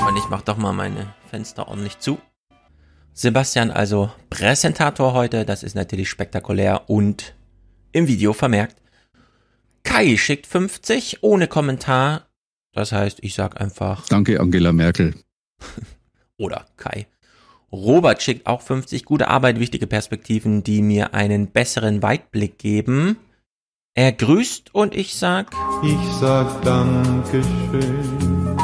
Und 0.07 0.17
ich 0.17 0.29
mach 0.29 0.41
doch 0.41 0.57
mal 0.57 0.73
meine 0.73 1.13
Fenster 1.29 1.67
ordentlich 1.67 1.99
zu. 1.99 2.19
Sebastian 3.13 3.71
also 3.71 4.11
Präsentator 4.29 5.13
heute, 5.13 5.45
das 5.45 5.63
ist 5.63 5.75
natürlich 5.75 6.09
spektakulär 6.09 6.89
und 6.89 7.35
im 7.91 8.07
Video 8.07 8.33
vermerkt. 8.33 8.75
Kai 9.83 10.17
schickt 10.17 10.47
50 10.47 11.23
ohne 11.23 11.47
Kommentar. 11.47 12.27
Das 12.73 12.91
heißt, 12.91 13.19
ich 13.21 13.33
sag 13.33 13.61
einfach. 13.61 14.05
Danke, 14.07 14.41
Angela 14.41 14.73
Merkel. 14.73 15.15
Oder 16.37 16.65
Kai. 16.75 17.07
Robert 17.71 18.21
schickt 18.21 18.47
auch 18.47 18.61
50 18.61 19.05
gute 19.05 19.27
Arbeit, 19.27 19.59
wichtige 19.59 19.87
Perspektiven, 19.87 20.63
die 20.63 20.81
mir 20.81 21.13
einen 21.13 21.47
besseren 21.47 22.01
Weitblick 22.01 22.57
geben. 22.57 23.17
Er 23.93 24.11
grüßt 24.11 24.75
und 24.75 24.93
ich 24.95 25.15
sag. 25.15 25.53
Ich 25.83 26.13
sag 26.19 26.61
Dankeschön. 26.63 28.55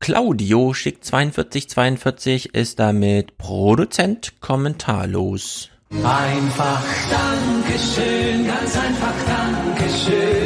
Claudio 0.00 0.72
schickt 0.74 1.04
4242, 1.04 2.54
ist 2.54 2.78
damit 2.78 3.36
Produzent 3.38 4.40
kommentarlos. 4.40 5.68
Einfach 5.90 6.82
Dankeschön, 7.10 8.46
ganz 8.46 8.76
einfach 8.76 9.14
Dankeschön. 9.26 10.41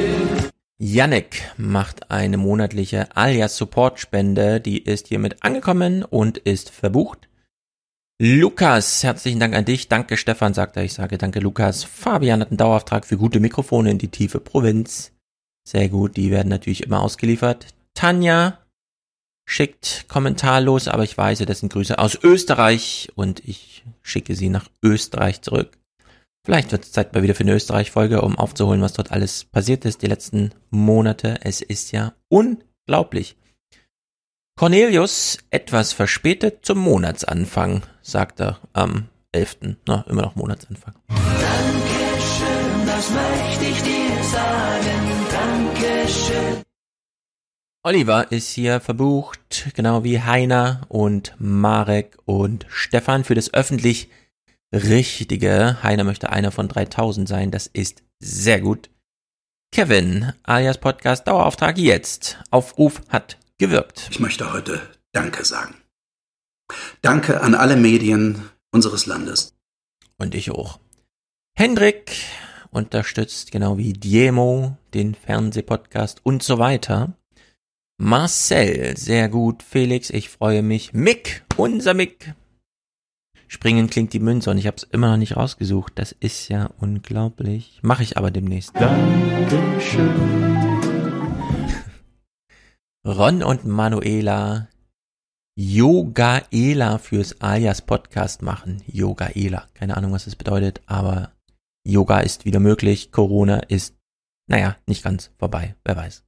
Yannick 0.79 1.55
macht 1.57 2.11
eine 2.11 2.37
monatliche 2.37 3.17
alias 3.17 3.57
Support 3.57 3.99
Spende, 3.99 4.61
die 4.61 4.83
ist 4.83 5.07
hiermit 5.07 5.43
angekommen 5.43 6.03
und 6.03 6.37
ist 6.37 6.69
verbucht. 6.69 7.29
Lukas, 8.21 9.03
herzlichen 9.03 9.41
Dank 9.41 9.55
an 9.55 9.65
dich. 9.65 9.89
Danke 9.89 10.19
Stefan, 10.19 10.53
sagt 10.53 10.77
er. 10.77 10.85
Ich 10.85 10.93
sage 10.93 11.17
danke 11.17 11.41
Lukas. 11.41 11.85
Fabian 11.85 12.41
hat 12.41 12.49
einen 12.49 12.59
Dauerauftrag 12.59 13.07
für 13.07 13.17
gute 13.17 13.41
Mikrofone 13.41 13.91
in 13.91 13.99
die 13.99 14.09
tiefe 14.09 14.39
Provinz. 14.39 15.13
Sehr 15.67 15.89
gut, 15.89 16.17
die 16.17 16.31
werden 16.31 16.49
natürlich 16.49 16.83
immer 16.83 17.01
ausgeliefert. 17.01 17.69
Tanja 17.95 18.59
schickt 19.47 20.07
kommentarlos, 20.09 20.89
aber 20.89 21.05
ich 21.05 21.17
weiß, 21.17 21.39
das 21.39 21.61
sind 21.61 21.73
Grüße 21.73 21.99
aus 21.99 22.19
Österreich 22.23 23.11
und 23.15 23.41
ich 23.47 23.85
schicke 24.03 24.35
sie 24.35 24.51
nach 24.51 24.69
Österreich 24.83 25.41
zurück. 25.41 25.79
Vielleicht 26.47 26.71
wird 26.71 26.85
es 26.85 26.93
Zeit 26.93 27.13
mal 27.13 27.25
wieder 27.25 27.35
für 27.35 27.43
eine 27.43 27.55
Österreich-Folge, 27.55 28.23
um 28.23 28.39
aufzuholen, 28.39 28.81
was 28.81 28.93
dort 28.93 29.11
alles 29.11 29.43
passiert 29.43 29.85
ist 29.85 30.03
die 30.03 30.07
letzten 30.07 30.53
Monate. 30.71 31.41
Es 31.43 31.61
ist 31.61 31.91
ja 31.91 32.13
unglaublich. 32.29 33.37
Cornelius 34.57 35.39
etwas 35.51 35.93
verspätet 35.93 36.65
zum 36.65 36.79
Monatsanfang, 36.79 37.83
sagt 38.01 38.39
er 38.39 38.61
am 38.75 39.09
11. 39.33 39.77
Na, 39.89 40.05
immer 40.09 40.23
noch 40.23 40.37
Monatsanfang. 40.37 40.95
Dankeschön, 41.09 42.87
das 42.87 43.11
möchte 43.11 43.65
ich 43.65 43.83
dir 43.83 44.23
sagen. 44.23 45.27
Dankeschön. 45.33 46.63
Oliver 47.83 48.31
ist 48.31 48.51
hier 48.51 48.79
verbucht, 48.79 49.73
genau 49.75 50.05
wie 50.05 50.21
Heiner 50.21 50.83
und 50.91 51.35
Marek 51.41 52.17
und 52.25 52.67
Stefan 52.69 53.25
für 53.25 53.35
das 53.35 53.53
öffentlich 53.53 54.11
Richtige. 54.77 55.83
Heiner 55.83 56.05
möchte 56.05 56.31
einer 56.31 56.53
von 56.53 56.69
3000 56.69 57.29
sein, 57.29 57.51
das 57.51 57.67
ist 57.67 58.03
sehr 58.21 58.61
gut. 58.61 58.91
Kevin, 59.73 60.33
alias 60.43 60.79
Podcast 60.79 61.27
Dauerauftrag 61.27 61.79
jetzt. 61.79 62.39
Aufruf 62.51 63.03
hat 63.09 63.39
gewirkt. 63.59 64.09
Ich 64.11 64.21
möchte 64.21 64.53
heute 64.53 64.81
Danke 65.13 65.45
sagen. 65.45 65.75
Danke 67.03 67.41
an 67.41 67.55
alle 67.55 67.77
Medien 67.77 68.51
unseres 68.71 69.07
Landes. 69.07 69.55
Und 70.19 70.35
ich 70.35 70.51
auch. 70.51 70.79
Hendrik 71.57 72.13
unterstützt 72.71 73.53
genau 73.53 73.79
wie 73.79 73.93
Diemo 73.93 74.77
den 74.95 75.15
Fernsehpodcast 75.15 76.21
und 76.25 76.43
so 76.43 76.59
weiter. 76.59 77.17
Marcel, 77.99 78.97
sehr 78.97 79.29
gut. 79.29 79.63
Felix, 79.63 80.11
ich 80.11 80.29
freue 80.29 80.63
mich. 80.63 80.93
Mick, 80.93 81.45
unser 81.57 81.95
Mick. 81.95 82.35
Springen 83.49 83.89
klingt 83.89 84.13
die 84.13 84.21
Münze 84.21 84.51
und 84.51 84.59
ich 84.59 84.67
habe 84.67 84.77
es 84.77 84.83
immer 84.83 85.11
noch 85.11 85.17
nicht 85.17 85.37
rausgesucht. 85.37 85.93
Das 85.97 86.13
ist 86.13 86.49
ja 86.49 86.71
unglaublich. 86.79 87.79
Mache 87.83 88.03
ich 88.03 88.17
aber 88.17 88.31
demnächst. 88.31 88.75
Dankeschön. 88.75 90.11
Ron 93.07 93.43
und 93.45 93.65
Manuela 93.65 94.69
Yogaela 95.59 96.99
fürs 96.99 97.41
Alias 97.41 97.81
Podcast 97.81 98.43
machen. 98.43 98.83
Yogaela. 98.87 99.69
Keine 99.75 99.97
Ahnung, 99.97 100.13
was 100.13 100.27
das 100.27 100.37
bedeutet, 100.37 100.83
aber 100.87 101.33
Yoga 101.87 102.21
ist 102.21 102.45
wieder 102.45 102.61
möglich. 102.61 103.11
Corona 103.13 103.61
ist, 103.61 103.97
naja, 104.51 104.77
nicht 104.87 105.03
ganz 105.03 105.31
vorbei. 105.39 105.77
Wer 105.85 105.97
weiß. 105.97 106.26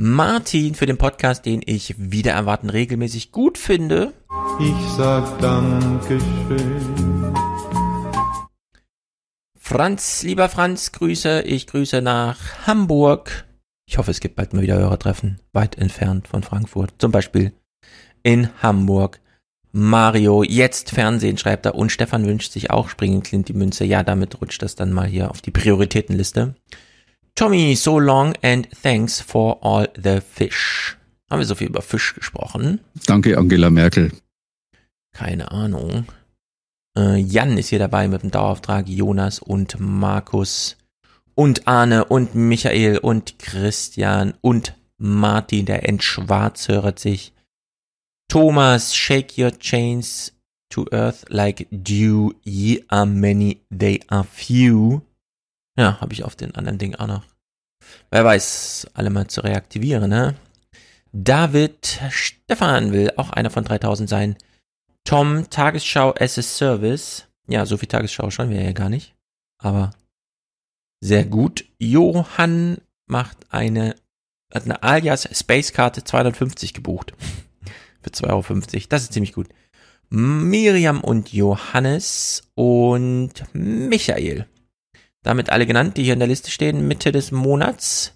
Martin 0.00 0.76
für 0.76 0.86
den 0.86 0.96
Podcast, 0.96 1.44
den 1.44 1.60
ich 1.66 1.96
wieder 1.98 2.30
erwarten 2.30 2.70
regelmäßig 2.70 3.32
gut 3.32 3.58
finde. 3.58 4.12
Ich 4.60 4.90
sag 4.96 5.40
Dankeschön. 5.40 7.34
Franz, 9.58 10.22
lieber 10.22 10.48
Franz, 10.48 10.92
Grüße. 10.92 11.42
Ich 11.42 11.66
grüße 11.66 12.00
nach 12.00 12.38
Hamburg. 12.64 13.44
Ich 13.86 13.98
hoffe, 13.98 14.12
es 14.12 14.20
gibt 14.20 14.36
bald 14.36 14.52
mal 14.52 14.62
wieder 14.62 14.78
Hörertreffen, 14.78 15.40
weit 15.52 15.76
entfernt 15.76 16.28
von 16.28 16.44
Frankfurt. 16.44 16.94
Zum 16.98 17.10
Beispiel 17.10 17.52
in 18.22 18.50
Hamburg. 18.62 19.18
Mario, 19.72 20.44
jetzt 20.44 20.92
Fernsehen, 20.92 21.38
schreibt 21.38 21.66
er. 21.66 21.74
Und 21.74 21.90
Stefan 21.90 22.24
wünscht 22.24 22.52
sich 22.52 22.70
auch 22.70 22.88
Springen 22.88 23.24
Clint 23.24 23.48
die 23.48 23.52
Münze. 23.52 23.84
Ja, 23.84 24.04
damit 24.04 24.40
rutscht 24.40 24.62
das 24.62 24.76
dann 24.76 24.92
mal 24.92 25.08
hier 25.08 25.28
auf 25.32 25.40
die 25.40 25.50
Prioritätenliste. 25.50 26.54
Tommy, 27.38 27.76
so 27.76 28.00
long 28.00 28.34
and 28.42 28.68
thanks 28.82 29.20
for 29.20 29.58
all 29.62 29.86
the 29.94 30.20
fish. 30.20 30.96
Haben 31.30 31.38
wir 31.38 31.46
so 31.46 31.54
viel 31.54 31.68
über 31.68 31.82
Fisch 31.82 32.12
gesprochen? 32.12 32.80
Danke, 33.06 33.38
Angela 33.38 33.70
Merkel. 33.70 34.10
Keine 35.14 35.52
Ahnung. 35.52 36.06
Äh, 36.98 37.18
Jan 37.18 37.56
ist 37.56 37.68
hier 37.68 37.78
dabei 37.78 38.08
mit 38.08 38.24
dem 38.24 38.32
Dauerauftrag. 38.32 38.88
Jonas 38.88 39.38
und 39.38 39.76
Markus 39.78 40.76
und 41.36 41.68
Arne 41.68 42.06
und 42.06 42.34
Michael 42.34 42.98
und 42.98 43.38
Christian 43.38 44.34
und 44.40 44.74
Martin, 44.96 45.64
der 45.64 45.88
entschwarzhöret 45.88 46.98
sich. 46.98 47.32
Thomas, 48.26 48.96
shake 48.96 49.38
your 49.38 49.56
chains 49.56 50.32
to 50.70 50.86
earth 50.90 51.24
like 51.28 51.68
dew, 51.70 52.32
ye 52.42 52.84
are 52.88 53.06
many, 53.06 53.60
they 53.70 54.00
are 54.08 54.24
few. 54.24 55.02
Ja, 55.78 56.00
habe 56.00 56.12
ich 56.12 56.24
auf 56.24 56.34
den 56.34 56.56
anderen 56.56 56.78
Ding 56.78 56.96
auch 56.96 57.06
noch. 57.06 57.24
Wer 58.10 58.24
weiß, 58.24 58.88
alle 58.94 59.10
mal 59.10 59.28
zu 59.28 59.42
reaktivieren, 59.42 60.10
ne? 60.10 60.34
David 61.12 62.00
Stefan 62.10 62.92
will 62.92 63.12
auch 63.16 63.30
einer 63.30 63.50
von 63.50 63.64
3000 63.64 64.08
sein. 64.08 64.36
Tom, 65.04 65.48
Tagesschau 65.48 66.14
as 66.18 66.36
a 66.36 66.42
Service. 66.42 67.26
Ja, 67.46 67.64
so 67.64 67.76
viel 67.76 67.88
Tagesschau 67.88 68.28
schauen 68.30 68.50
wir 68.50 68.60
ja 68.60 68.72
gar 68.72 68.88
nicht. 68.88 69.14
Aber 69.62 69.92
sehr 71.00 71.24
gut. 71.24 71.64
Johann 71.78 72.78
macht 73.06 73.38
eine, 73.50 73.94
hat 74.52 74.64
eine 74.64 74.82
alias 74.82 75.28
Spacekarte 75.32 76.02
250 76.02 76.74
gebucht. 76.74 77.14
Für 78.02 78.10
2,50 78.10 78.26
Euro. 78.28 78.86
Das 78.88 79.02
ist 79.02 79.12
ziemlich 79.12 79.32
gut. 79.32 79.48
Miriam 80.10 81.02
und 81.02 81.32
Johannes 81.32 82.42
und 82.54 83.44
Michael. 83.52 84.46
Damit 85.22 85.50
alle 85.50 85.66
genannt, 85.66 85.96
die 85.96 86.04
hier 86.04 86.12
in 86.12 86.20
der 86.20 86.28
Liste 86.28 86.50
stehen, 86.50 86.86
Mitte 86.86 87.12
des 87.12 87.32
Monats. 87.32 88.14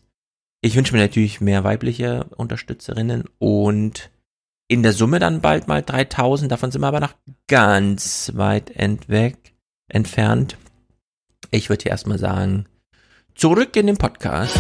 Ich 0.61 0.77
wünsche 0.77 0.95
mir 0.95 1.01
natürlich 1.01 1.41
mehr 1.41 1.65
weibliche 1.65 2.25
Unterstützerinnen 2.37 3.25
und 3.39 4.11
in 4.69 4.83
der 4.83 4.93
Summe 4.93 5.19
dann 5.19 5.41
bald 5.41 5.69
mal 5.69 5.83
3000. 5.83 6.51
Davon 6.51 6.71
sind 6.71 6.81
wir 6.81 6.87
aber 6.87 7.01
noch 7.01 7.15
ganz 7.49 8.33
weit 8.35 8.71
entweg, 8.71 9.55
entfernt. 9.89 10.57
Ich 11.51 11.69
würde 11.69 11.83
hier 11.83 11.91
erstmal 11.91 12.19
sagen, 12.19 12.67
Zurück 13.35 13.77
in 13.77 13.87
den 13.87 13.97
Podcast. 13.97 14.57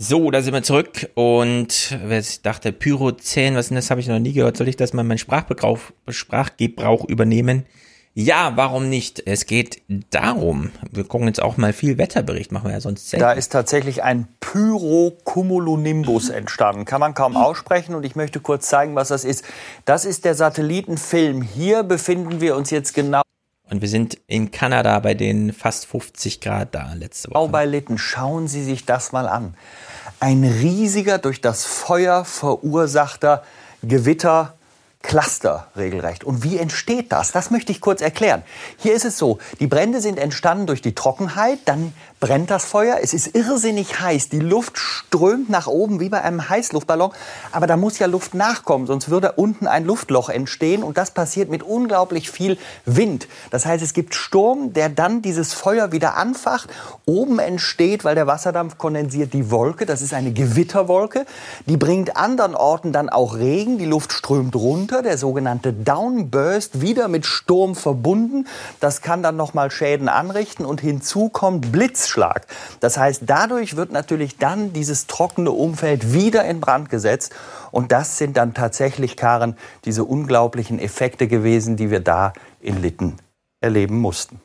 So, 0.00 0.30
da 0.30 0.42
sind 0.42 0.54
wir 0.54 0.62
zurück 0.62 1.10
und 1.14 1.98
wer 2.04 2.22
dachte, 2.44 2.72
Pyrozän, 2.72 3.56
was 3.56 3.66
denn 3.66 3.74
das 3.74 3.90
habe 3.90 4.00
ich 4.00 4.06
noch 4.06 4.20
nie 4.20 4.32
gehört, 4.32 4.56
soll 4.56 4.68
ich 4.68 4.76
das 4.76 4.92
mal 4.92 5.02
meinen 5.02 5.18
Sprachgebrauch, 5.18 5.80
Sprachgebrauch 6.06 7.04
übernehmen? 7.06 7.66
Ja, 8.14 8.52
warum 8.54 8.88
nicht? 8.88 9.20
Es 9.26 9.46
geht 9.46 9.82
darum, 10.10 10.70
wir 10.92 11.02
gucken 11.02 11.26
jetzt 11.26 11.42
auch 11.42 11.56
mal 11.56 11.72
viel 11.72 11.98
Wetterbericht, 11.98 12.52
machen 12.52 12.66
wir 12.66 12.74
ja 12.74 12.80
sonst 12.80 13.10
selten. 13.10 13.24
Da 13.24 13.32
ist 13.32 13.50
tatsächlich 13.50 14.04
ein 14.04 14.28
Pyrocumulonimbus 14.38 16.28
entstanden. 16.28 16.84
Kann 16.84 17.00
man 17.00 17.14
kaum 17.14 17.36
aussprechen 17.36 17.96
und 17.96 18.06
ich 18.06 18.14
möchte 18.14 18.38
kurz 18.38 18.68
zeigen, 18.68 18.94
was 18.94 19.08
das 19.08 19.24
ist. 19.24 19.44
Das 19.84 20.04
ist 20.04 20.24
der 20.24 20.36
Satellitenfilm. 20.36 21.42
Hier 21.42 21.82
befinden 21.82 22.40
wir 22.40 22.54
uns 22.54 22.70
jetzt 22.70 22.94
genau. 22.94 23.22
Und 23.70 23.82
wir 23.82 23.88
sind 23.88 24.18
in 24.26 24.50
Kanada 24.50 24.98
bei 25.00 25.14
den 25.14 25.52
fast 25.52 25.86
50 25.86 26.40
Grad 26.40 26.74
da 26.74 26.94
letzte 26.94 27.28
Woche. 27.28 27.40
Genau 27.40 27.48
bei 27.48 27.66
Litten. 27.66 27.98
Schauen 27.98 28.48
Sie 28.48 28.64
sich 28.64 28.86
das 28.86 29.12
mal 29.12 29.28
an. 29.28 29.54
Ein 30.20 30.42
riesiger, 30.42 31.18
durch 31.18 31.40
das 31.40 31.64
Feuer 31.64 32.24
verursachter 32.24 33.44
Gewitter 33.82 34.54
Cluster 35.02 35.68
regelrecht. 35.76 36.24
Und 36.24 36.42
wie 36.42 36.58
entsteht 36.58 37.12
das? 37.12 37.30
Das 37.30 37.50
möchte 37.50 37.70
ich 37.70 37.80
kurz 37.80 38.00
erklären. 38.00 38.42
Hier 38.78 38.94
ist 38.94 39.04
es 39.04 39.16
so, 39.16 39.38
die 39.60 39.68
Brände 39.68 40.00
sind 40.00 40.18
entstanden 40.18 40.66
durch 40.66 40.82
die 40.82 40.94
Trockenheit, 40.94 41.60
dann 41.66 41.92
brennt 42.20 42.50
das 42.50 42.64
Feuer, 42.64 42.98
es 43.02 43.14
ist 43.14 43.34
irrsinnig 43.34 44.00
heiß, 44.00 44.28
die 44.28 44.40
Luft 44.40 44.78
strömt 44.78 45.48
nach 45.48 45.66
oben 45.66 46.00
wie 46.00 46.08
bei 46.08 46.22
einem 46.22 46.48
Heißluftballon, 46.48 47.12
aber 47.52 47.66
da 47.66 47.76
muss 47.76 47.98
ja 47.98 48.06
Luft 48.06 48.34
nachkommen, 48.34 48.86
sonst 48.86 49.08
würde 49.08 49.32
unten 49.32 49.66
ein 49.66 49.84
Luftloch 49.84 50.28
entstehen. 50.28 50.82
Und 50.82 50.98
das 50.98 51.12
passiert 51.12 51.50
mit 51.50 51.62
unglaublich 51.62 52.30
viel 52.30 52.58
Wind. 52.84 53.28
Das 53.50 53.66
heißt, 53.66 53.82
es 53.82 53.92
gibt 53.92 54.14
Sturm, 54.14 54.72
der 54.72 54.88
dann 54.88 55.22
dieses 55.22 55.54
Feuer 55.54 55.92
wieder 55.92 56.16
anfacht, 56.16 56.68
oben 57.06 57.38
entsteht, 57.38 58.04
weil 58.04 58.14
der 58.14 58.26
Wasserdampf 58.26 58.78
kondensiert, 58.78 59.32
die 59.32 59.50
Wolke, 59.50 59.86
das 59.86 60.02
ist 60.02 60.14
eine 60.14 60.32
Gewitterwolke, 60.32 61.26
die 61.66 61.76
bringt 61.76 62.16
anderen 62.16 62.54
Orten 62.54 62.92
dann 62.92 63.08
auch 63.08 63.36
Regen, 63.36 63.78
die 63.78 63.86
Luft 63.86 64.12
strömt 64.12 64.56
runter. 64.56 65.02
Der 65.02 65.18
sogenannte 65.18 65.72
Downburst, 65.72 66.80
wieder 66.80 67.08
mit 67.08 67.26
Sturm 67.26 67.74
verbunden. 67.74 68.46
Das 68.80 69.02
kann 69.02 69.22
dann 69.22 69.36
nochmal 69.36 69.70
Schäden 69.70 70.08
anrichten. 70.08 70.64
Und 70.64 70.80
hinzu 70.80 71.28
kommt 71.28 71.72
Blitzschlag. 72.08 72.46
Das 72.80 72.96
heißt, 72.96 73.22
dadurch 73.26 73.76
wird 73.76 73.92
natürlich 73.92 74.38
dann 74.38 74.72
dieses 74.72 75.06
trockene 75.06 75.50
Umfeld 75.50 76.12
wieder 76.12 76.44
in 76.44 76.60
Brand 76.60 76.90
gesetzt. 76.90 77.34
Und 77.70 77.92
das 77.92 78.18
sind 78.18 78.36
dann 78.36 78.54
tatsächlich, 78.54 79.16
Karen, 79.16 79.56
diese 79.84 80.04
unglaublichen 80.04 80.78
Effekte 80.78 81.28
gewesen, 81.28 81.76
die 81.76 81.90
wir 81.90 82.00
da 82.00 82.32
in 82.60 82.80
Litten 82.80 83.16
erleben 83.60 83.98
mussten. 83.98 84.40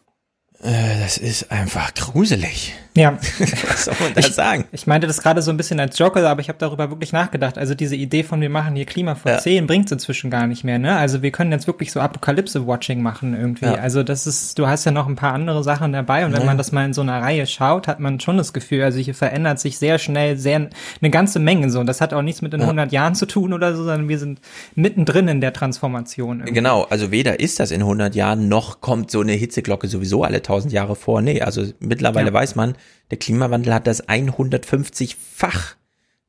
Äh, 0.61 0.99
das 0.99 1.17
ist 1.17 1.51
einfach 1.51 1.93
gruselig. 1.93 2.75
Ja. 2.95 3.17
Was 3.67 3.85
soll 3.85 3.95
man 3.99 4.13
da 4.13 4.19
ich, 4.19 4.27
sagen? 4.33 4.65
Ich 4.71 4.85
meinte 4.85 5.07
das 5.07 5.21
gerade 5.21 5.41
so 5.41 5.49
ein 5.49 5.57
bisschen 5.57 5.79
als 5.79 5.97
Joker, 5.97 6.27
aber 6.29 6.41
ich 6.41 6.49
habe 6.49 6.59
darüber 6.59 6.89
wirklich 6.91 7.11
nachgedacht. 7.11 7.57
Also 7.57 7.73
diese 7.73 7.95
Idee 7.95 8.23
von 8.23 8.39
wir 8.39 8.49
machen 8.49 8.75
hier 8.75 8.85
Klima 8.85 9.15
vor 9.15 9.31
Ja. 9.31 9.39
10 9.39 9.65
bringt 9.65 9.91
inzwischen 9.91 10.29
gar 10.29 10.45
nicht 10.45 10.63
mehr, 10.63 10.77
ne? 10.77 10.95
Also 10.95 11.21
wir 11.23 11.31
können 11.31 11.51
jetzt 11.51 11.65
wirklich 11.65 11.91
so 11.91 11.99
Apokalypse-Watching 11.99 13.01
machen 13.01 13.35
irgendwie. 13.35 13.65
Ja. 13.65 13.75
Also 13.75 14.03
das 14.03 14.27
ist, 14.27 14.59
du 14.59 14.67
hast 14.67 14.85
ja 14.85 14.91
noch 14.91 15.07
ein 15.07 15.15
paar 15.15 15.33
andere 15.33 15.63
Sachen 15.63 15.91
dabei 15.91 16.25
und 16.25 16.33
wenn 16.33 16.41
Ja. 16.41 16.45
man 16.45 16.57
das 16.57 16.71
mal 16.71 16.85
in 16.85 16.93
so 16.93 17.01
einer 17.01 17.21
Reihe 17.21 17.47
schaut, 17.47 17.87
hat 17.87 17.99
man 17.99 18.19
schon 18.19 18.37
das 18.37 18.53
Gefühl, 18.53 18.83
also 18.83 18.99
hier 18.99 19.15
verändert 19.15 19.59
sich 19.59 19.77
sehr 19.79 19.97
schnell 19.97 20.37
sehr 20.37 20.69
eine 21.01 21.09
ganze 21.09 21.39
Menge 21.39 21.69
so. 21.71 21.79
Und 21.79 21.87
das 21.87 21.99
hat 21.99 22.13
auch 22.13 22.21
nichts 22.21 22.41
mit 22.43 22.53
den 22.53 22.59
Ja. 22.59 22.67
100 22.67 22.91
Jahren 22.91 23.15
zu 23.15 23.25
tun 23.25 23.53
oder 23.53 23.75
so, 23.75 23.83
sondern 23.83 24.07
wir 24.07 24.19
sind 24.19 24.39
mittendrin 24.75 25.27
in 25.27 25.41
der 25.41 25.53
Transformation. 25.53 26.39
irgendwie. 26.41 26.53
Genau, 26.53 26.83
also 26.89 27.09
weder 27.11 27.39
ist 27.39 27.59
das 27.59 27.71
in 27.71 27.81
100 27.81 28.13
Jahren, 28.15 28.47
noch 28.49 28.81
kommt 28.81 29.09
so 29.09 29.21
eine 29.21 29.31
Hitzeglocke 29.33 29.87
sowieso 29.87 30.23
alle 30.23 30.37
1000 30.43 30.71
Jahre 30.73 30.95
vor. 30.95 31.21
Nee, 31.21 31.41
also 31.41 31.63
mittlerweile 31.79 32.31
weiß 32.31 32.55
man, 32.55 32.75
der 33.11 33.17
Klimawandel 33.17 33.73
hat 33.73 33.87
das 33.87 34.07
150-fach 34.07 35.75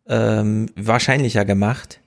ähm, 0.06 0.68
wahrscheinlicher 0.76 1.44
gemacht, 1.44 2.00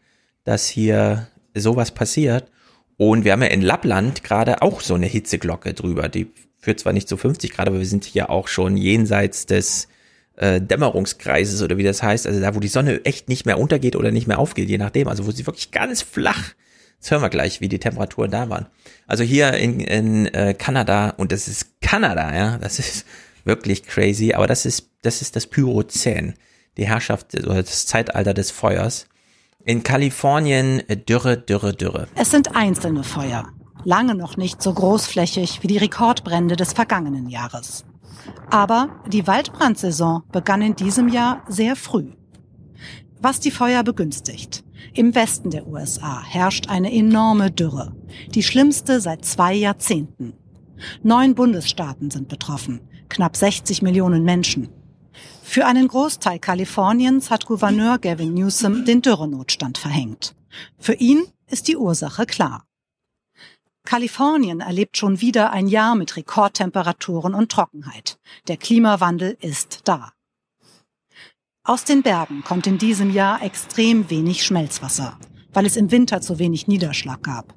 dass 0.43 0.67
hier 0.67 1.27
sowas 1.55 1.91
passiert. 1.91 2.51
Und 2.97 3.25
wir 3.25 3.31
haben 3.31 3.41
ja 3.41 3.49
in 3.49 3.61
Lappland 3.61 4.23
gerade 4.23 4.61
auch 4.61 4.81
so 4.81 4.95
eine 4.95 5.05
Hitzeglocke 5.05 5.73
drüber. 5.73 6.09
Die 6.09 6.31
führt 6.59 6.79
zwar 6.79 6.93
nicht 6.93 7.07
zu 7.07 7.17
50 7.17 7.53
Grad, 7.53 7.67
aber 7.67 7.79
wir 7.79 7.85
sind 7.85 8.05
hier 8.05 8.29
auch 8.29 8.47
schon 8.47 8.77
jenseits 8.77 9.45
des 9.45 9.87
äh, 10.35 10.61
Dämmerungskreises 10.61 11.61
oder 11.61 11.77
wie 11.77 11.83
das 11.83 12.03
heißt. 12.03 12.27
Also 12.27 12.39
da, 12.39 12.55
wo 12.55 12.59
die 12.59 12.67
Sonne 12.67 13.03
echt 13.05 13.29
nicht 13.29 13.45
mehr 13.45 13.59
untergeht 13.59 13.95
oder 13.95 14.11
nicht 14.11 14.27
mehr 14.27 14.39
aufgeht, 14.39 14.69
je 14.69 14.77
nachdem. 14.77 15.07
Also 15.07 15.25
wo 15.25 15.31
sie 15.31 15.45
wirklich 15.45 15.71
ganz 15.71 16.01
flach 16.01 16.53
Jetzt 16.97 17.11
hören 17.11 17.21
wir 17.21 17.29
gleich, 17.29 17.61
wie 17.61 17.69
die 17.69 17.79
Temperaturen 17.79 18.31
da 18.31 18.49
waren. 18.49 18.65
Also 19.05 19.23
hier 19.23 19.53
in, 19.53 19.79
in 19.79 20.25
äh, 20.27 20.53
Kanada, 20.53 21.11
und 21.11 21.31
das 21.31 21.47
ist 21.47 21.79
Kanada, 21.79 22.35
ja, 22.35 22.57
das 22.57 22.79
ist 22.79 23.05
wirklich 23.47 23.83
crazy, 23.83 24.33
aber 24.33 24.47
das 24.47 24.65
ist, 24.65 24.91
das 25.01 25.21
ist 25.21 25.35
das 25.35 25.47
Pyrozän, 25.47 26.35
die 26.77 26.87
Herrschaft 26.87 27.33
oder 27.33 27.63
das 27.63 27.85
Zeitalter 27.87 28.33
des 28.33 28.51
Feuers. 28.51 29.07
In 29.63 29.83
Kalifornien 29.83 30.87
äh, 30.87 30.95
Dürre, 30.95 31.37
Dürre, 31.37 31.73
Dürre. 31.73 32.07
Es 32.15 32.31
sind 32.31 32.55
einzelne 32.55 33.03
Feuer, 33.03 33.47
lange 33.83 34.15
noch 34.15 34.37
nicht 34.37 34.61
so 34.61 34.73
großflächig 34.73 35.63
wie 35.63 35.67
die 35.67 35.77
Rekordbrände 35.77 36.55
des 36.55 36.73
vergangenen 36.73 37.27
Jahres. 37.27 37.83
Aber 38.49 39.01
die 39.07 39.27
Waldbrandsaison 39.27 40.23
begann 40.31 40.61
in 40.61 40.75
diesem 40.75 41.09
Jahr 41.09 41.43
sehr 41.47 41.75
früh. 41.75 42.11
Was 43.19 43.39
die 43.39 43.51
Feuer 43.51 43.83
begünstigt. 43.83 44.63
Im 44.93 45.15
Westen 45.15 45.49
der 45.49 45.67
USA 45.67 46.23
herrscht 46.23 46.69
eine 46.69 46.93
enorme 46.93 47.51
Dürre, 47.51 47.95
die 48.33 48.43
schlimmste 48.43 49.01
seit 49.01 49.25
zwei 49.25 49.53
Jahrzehnten. 49.53 50.33
Neun 51.01 51.33
Bundesstaaten 51.33 52.11
sind 52.11 52.27
betroffen, 52.27 52.81
knapp 53.09 53.35
60 53.35 53.81
Millionen 53.81 54.23
Menschen. 54.23 54.69
Für 55.43 55.65
einen 55.65 55.87
Großteil 55.87 56.39
Kaliforniens 56.39 57.31
hat 57.31 57.45
Gouverneur 57.45 57.99
Gavin 57.99 58.33
Newsom 58.33 58.85
den 58.85 59.01
Dürrenotstand 59.01 59.77
verhängt. 59.77 60.35
Für 60.77 60.93
ihn 60.93 61.23
ist 61.47 61.67
die 61.67 61.77
Ursache 61.77 62.25
klar. 62.25 62.65
Kalifornien 63.85 64.59
erlebt 64.59 64.97
schon 64.97 65.21
wieder 65.21 65.51
ein 65.51 65.67
Jahr 65.67 65.95
mit 65.95 66.17
Rekordtemperaturen 66.17 67.33
und 67.33 67.49
Trockenheit. 67.49 68.19
Der 68.49 68.57
Klimawandel 68.57 69.37
ist 69.39 69.81
da. 69.85 70.11
Aus 71.63 71.85
den 71.85 72.01
Bergen 72.01 72.43
kommt 72.43 72.67
in 72.67 72.77
diesem 72.77 73.11
Jahr 73.13 73.41
extrem 73.41 74.09
wenig 74.09 74.43
Schmelzwasser, 74.43 75.17
weil 75.53 75.65
es 75.65 75.77
im 75.77 75.91
Winter 75.91 76.19
zu 76.19 76.39
wenig 76.39 76.67
Niederschlag 76.67 77.23
gab. 77.23 77.55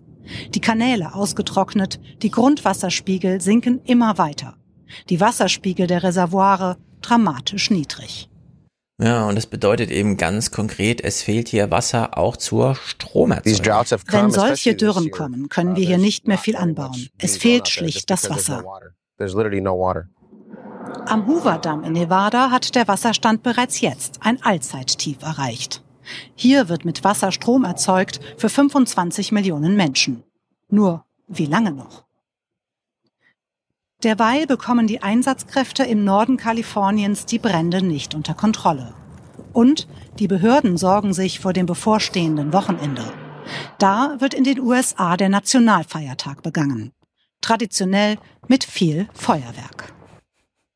Die 0.55 0.61
Kanäle 0.61 1.15
ausgetrocknet, 1.15 2.01
die 2.23 2.31
Grundwasserspiegel 2.31 3.41
sinken 3.41 3.81
immer 3.85 4.17
weiter. 4.19 4.57
Die 5.09 5.21
Wasserspiegel 5.21 5.87
der 5.87 6.03
Reservoire 6.03 6.77
dramatisch 7.01 7.71
niedrig. 7.71 8.29
Ja, 9.03 9.27
und 9.27 9.37
das 9.37 9.47
bedeutet 9.47 9.91
eben 9.91 10.19
ganz 10.19 10.51
konkret, 10.51 11.03
es 11.03 11.23
fehlt 11.23 11.49
hier 11.49 11.71
Wasser 11.71 12.19
auch 12.19 12.37
zur 12.37 12.75
Stromerzeugung. 12.75 14.03
Wenn 14.09 14.31
solche 14.31 14.75
Dürren 14.75 15.11
kommen, 15.11 15.49
können 15.49 15.75
wir 15.75 15.87
hier 15.87 15.97
nicht 15.97 16.29
mehr 16.29 16.37
viel 16.37 16.55
anbauen. 16.57 17.09
Es 17.17 17.39
fehlt 17.39 17.69
schlicht 17.69 18.11
das 18.11 18.29
Wasser. 18.29 18.63
Am 21.07 21.27
Hoover-Damm 21.27 21.85
in 21.85 21.93
Nevada 21.95 22.51
hat 22.51 22.75
der 22.75 22.89
Wasserstand 22.89 23.43
bereits 23.43 23.81
jetzt 23.81 24.19
ein 24.21 24.43
Allzeittief 24.43 25.23
erreicht. 25.23 25.83
Hier 26.35 26.69
wird 26.69 26.85
mit 26.85 27.03
Wasser 27.03 27.33
Strom 27.33 27.65
erzeugt 27.65 28.21
für 28.37 28.49
25 28.49 29.33
Millionen 29.33 29.77
Menschen. 29.77 30.25
Nur 30.69 31.05
wie 31.27 31.47
lange 31.47 31.73
noch? 31.73 32.05
Derweil 34.03 34.47
bekommen 34.47 34.87
die 34.87 35.03
Einsatzkräfte 35.03 35.85
im 35.85 36.05
Norden 36.05 36.39
Kaliforniens 36.39 37.27
die 37.27 37.39
Brände 37.39 37.85
nicht 37.85 38.15
unter 38.15 38.33
Kontrolle. 38.33 38.95
Und 39.53 39.89
die 40.19 40.27
Behörden 40.27 40.79
sorgen 40.79 41.13
sich 41.13 41.41
vor 41.41 41.53
dem 41.53 41.67
bevorstehenden 41.67 42.53
Wochenende. 42.53 43.05
Da 43.79 44.17
wird 44.19 44.33
in 44.33 44.45
den 44.45 44.61
USA 44.61 45.17
der 45.17 45.29
Nationalfeiertag 45.29 46.43
begangen. 46.43 46.93
Traditionell 47.43 48.17
mit 48.49 48.65
viel 48.65 49.07
Feuerwerk. 49.13 49.93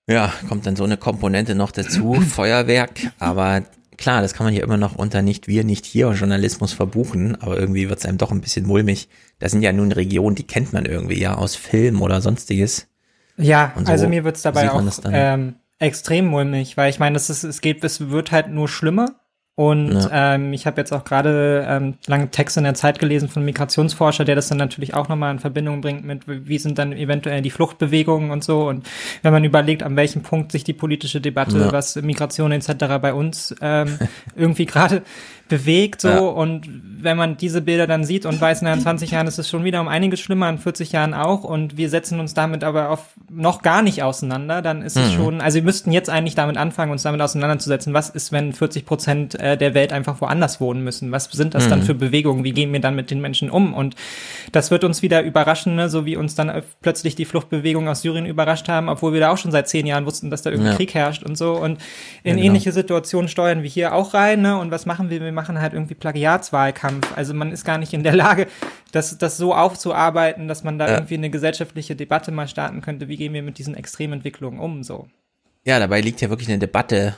Ja, 0.07 0.31
kommt 0.49 0.67
dann 0.67 0.77
so 0.77 0.85
eine 0.85 0.99
Komponente 0.99 1.55
noch 1.55 1.71
dazu, 1.71 2.15
Feuerwerk, 2.29 3.13
aber 3.19 3.63
klar, 3.97 4.21
das 4.21 4.35
kann 4.35 4.45
man 4.45 4.53
hier 4.53 4.65
immer 4.65 4.77
noch 4.77 4.97
unter 4.97 5.23
nicht 5.23 5.49
wir, 5.49 5.65
nicht 5.65 5.87
hier 5.87 6.13
Journalismus 6.13 6.75
verbuchen, 6.75 7.41
aber 7.41 7.59
irgendwie 7.59 7.89
wird 7.89 8.01
es 8.01 8.07
einem 8.07 8.19
doch 8.19 8.33
ein 8.33 8.43
bisschen 8.43 8.67
mulmig. 8.67 9.09
Das 9.39 9.53
sind 9.53 9.63
ja 9.63 9.73
nun 9.73 9.93
Regionen, 9.93 10.37
die 10.37 10.47
kennt 10.47 10.75
man 10.75 10.85
irgendwie 10.85 11.19
ja 11.19 11.37
aus 11.37 11.57
Film 11.57 12.03
oder 12.03 12.21
sonstiges. 12.21 12.89
Ja, 13.37 13.73
so 13.77 13.91
also 13.91 14.09
mir 14.09 14.25
wird's 14.25 14.43
dabei 14.43 14.71
auch 14.71 14.83
ähm, 15.11 15.57
extrem 15.79 16.27
mulmig, 16.27 16.77
weil 16.77 16.91
ich 16.91 16.99
meine, 16.99 17.17
es, 17.17 17.61
geht, 17.61 17.83
es 17.85 18.11
wird 18.11 18.33
halt 18.33 18.49
nur 18.49 18.69
schlimmer. 18.69 19.17
Und 19.57 19.93
Ja. 19.93 20.35
ähm, 20.35 20.53
ich 20.53 20.67
habe 20.67 20.81
jetzt 20.81 20.93
auch 20.93 21.05
gerade 21.05 21.65
ähm, 21.69 21.95
lange 22.09 22.29
Texte 22.29 22.59
in 22.59 22.65
der 22.65 22.75
Zeit 22.75 22.99
gelesen 22.99 23.29
von 23.29 23.45
Migrationsforscher, 23.45 24.25
der 24.25 24.35
das 24.35 24.49
dann 24.49 24.59
natürlich 24.59 24.95
auch 24.95 25.09
nochmal 25.09 25.33
in 25.33 25.39
Verbindung 25.39 25.81
bringt 25.81 26.05
mit, 26.05 26.23
wie 26.27 26.59
sind 26.59 26.77
dann 26.77 26.93
eventuell 26.93 27.41
die 27.41 27.51
Fluchtbewegungen 27.51 28.33
und 28.33 28.43
so. 28.43 28.67
Und 28.69 28.85
wenn 29.23 29.33
man 29.33 29.45
überlegt, 29.45 29.85
an 29.85 29.95
welchem 29.95 30.23
Punkt 30.23 30.51
sich 30.51 30.65
die 30.65 30.73
politische 30.73 31.21
Debatte, 31.21 31.57
Ja. 31.59 31.73
was 31.73 31.95
Migration 31.95 32.51
etc. 32.51 32.99
bei 33.01 33.15
uns 33.15 33.55
ähm, 33.61 33.97
irgendwie 34.35 34.67
gerade 34.67 35.03
bewegt, 35.49 36.01
so. 36.01 36.09
Ja. 36.09 36.19
Und 36.21 36.69
wenn 37.03 37.19
man 37.19 37.37
diese 37.37 37.61
Bilder 37.61 37.87
dann 37.87 38.05
sieht 38.05 38.25
und 38.25 38.41
weiß, 38.41 38.63
na, 38.63 38.73
in 38.73 38.81
20 38.81 39.11
Jahren 39.11 39.27
ist 39.27 39.39
es 39.39 39.49
schon 39.51 39.63
wieder 39.65 39.81
um 39.83 39.89
einiges 39.89 40.21
schlimmer, 40.21 40.49
in 40.49 40.57
40 40.59 40.93
Jahren 40.93 41.13
auch, 41.13 41.45
und 41.45 41.77
wir 41.77 41.91
setzen 41.91 42.19
uns 42.19 42.33
damit 42.33 42.65
aber 42.65 42.89
auf 42.89 43.01
noch 43.31 43.61
gar 43.61 43.83
nicht 43.83 44.03
auseinander, 44.03 44.63
dann 44.63 44.81
ist 44.81 44.97
es 44.97 45.11
Mhm. 45.11 45.15
schon, 45.17 45.41
also 45.43 45.57
wir 45.57 45.63
müssten 45.63 45.93
jetzt 45.93 46.09
eigentlich 46.09 46.35
damit 46.35 46.57
anfangen, 46.57 46.93
uns 46.93 47.03
damit 47.03 47.21
auseinanderzusetzen, 47.21 47.93
was 47.93 48.09
ist, 48.09 48.33
wenn 48.33 48.55
40 48.55 48.87
Prozent 48.87 49.35
äh, 49.39 49.59
der 49.59 49.75
Welt 49.75 49.93
einfach 49.93 50.21
woanders 50.23 50.63
wohnen 50.63 50.83
müssen? 50.83 51.13
Was 51.13 51.25
sind 51.27 51.55
das 51.55 51.69
dann 51.69 51.81
Mhm. 51.81 51.85
für 51.85 51.95
Bewegungen? 51.95 52.43
Wie 52.45 52.53
gehen 52.53 52.73
wir 52.73 52.81
dann 52.81 52.95
mit 52.95 53.11
den 53.11 53.21
Menschen 53.21 53.51
um? 53.51 53.75
Und 53.75 53.97
das 54.53 54.71
wird 54.71 54.83
uns 54.83 55.03
wieder 55.03 55.23
überraschen, 55.23 55.75
ne? 55.77 55.91
so 55.91 56.07
wie 56.07 56.17
uns 56.17 56.35
dann 56.35 56.63
plötzlich 56.81 57.17
die 57.17 57.27
Fluchtbewegungen 57.27 57.89
aus 57.91 58.01
Syrien 58.01 58.25
überrascht 58.25 58.69
haben, 58.69 58.89
obwohl 58.89 59.13
wir 59.13 59.21
da 59.21 59.31
auch 59.31 59.39
schon 59.39 59.53
seit 59.53 59.69
zehn 59.69 59.87
Jahren 59.87 60.07
wussten, 60.07 60.31
dass 60.31 60.41
da 60.41 60.51
irgendwie 60.51 60.71
Ja. 60.71 60.77
Krieg 60.77 60.95
herrscht 60.95 61.23
und 61.23 61.37
so. 61.37 61.53
Und 61.53 61.73
in 62.23 62.31
Ja, 62.31 62.33
genau. 62.37 62.47
ähnliche 62.47 62.73
Situationen 62.73 63.29
steuern 63.29 63.63
wir 63.63 63.69
hier 63.69 63.95
auch 63.95 64.15
rein. 64.15 64.41
Ne? 64.41 64.57
Und 64.57 64.71
was 64.71 64.87
machen 64.87 65.11
wir? 65.11 65.34
Machen 65.35 65.61
halt 65.61 65.73
irgendwie 65.75 65.95
Plagiatswahlkampf. 65.95 67.17
Also 67.17 67.35
man 67.35 67.53
ist 67.53 67.65
gar 67.65 67.79
nicht 67.79 67.93
in 67.93 68.03
der 68.03 68.15
Lage, 68.17 68.47
das, 68.93 69.19
das 69.19 69.37
so 69.37 69.55
aufzuarbeiten, 69.55 70.49
dass 70.49 70.65
man 70.65 70.79
da 70.79 70.87
Ja. 70.89 70.95
irgendwie 70.95 71.15
eine 71.15 71.31
gesellschaftliche 71.31 71.97
Debatte 71.97 72.31
mal 72.33 72.49
starten 72.49 72.81
könnte. 72.81 73.09
Wie 73.09 73.17
gehen 73.17 73.33
wir 73.35 73.43
mit 73.43 73.59
diesen 73.59 73.75
Extrementwicklungen 73.75 74.61
um? 74.61 74.83
So. 74.83 75.09
Ja, 75.65 75.79
dabei 75.79 76.01
liegt 76.01 76.21
ja 76.21 76.31
wirklich 76.31 76.49
eine 76.49 76.59
Debatte 76.59 77.17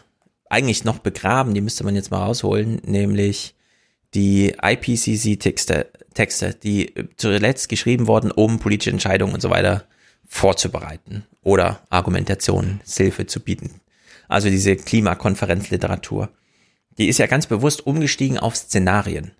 eigentlich 0.48 0.84
noch 0.84 0.98
begraben, 1.00 1.54
die 1.54 1.60
müsste 1.60 1.84
man 1.84 1.96
jetzt 1.96 2.10
mal 2.10 2.22
rausholen, 2.22 2.80
nämlich 2.84 3.54
die 4.14 4.54
IPCC-Texte, 4.62 5.88
Texte, 6.14 6.54
die 6.54 6.94
zuletzt 7.16 7.68
geschrieben 7.68 8.06
wurden, 8.06 8.30
um 8.30 8.58
politische 8.60 8.90
Entscheidungen 8.90 9.34
und 9.34 9.40
so 9.40 9.50
weiter 9.50 9.84
vorzubereiten 10.28 11.24
oder 11.42 11.80
Argumentationen, 11.90 12.80
Hilfe 12.86 13.26
zu 13.26 13.40
bieten. 13.40 13.80
Also 14.28 14.48
diese 14.48 14.76
Klimakonferenzliteratur. 14.76 16.30
Die 16.98 17.08
ist 17.08 17.18
ja 17.18 17.26
ganz 17.26 17.46
bewusst 17.46 17.86
umgestiegen 17.86 18.38
auf 18.38 18.56
Szenarien. 18.56 19.32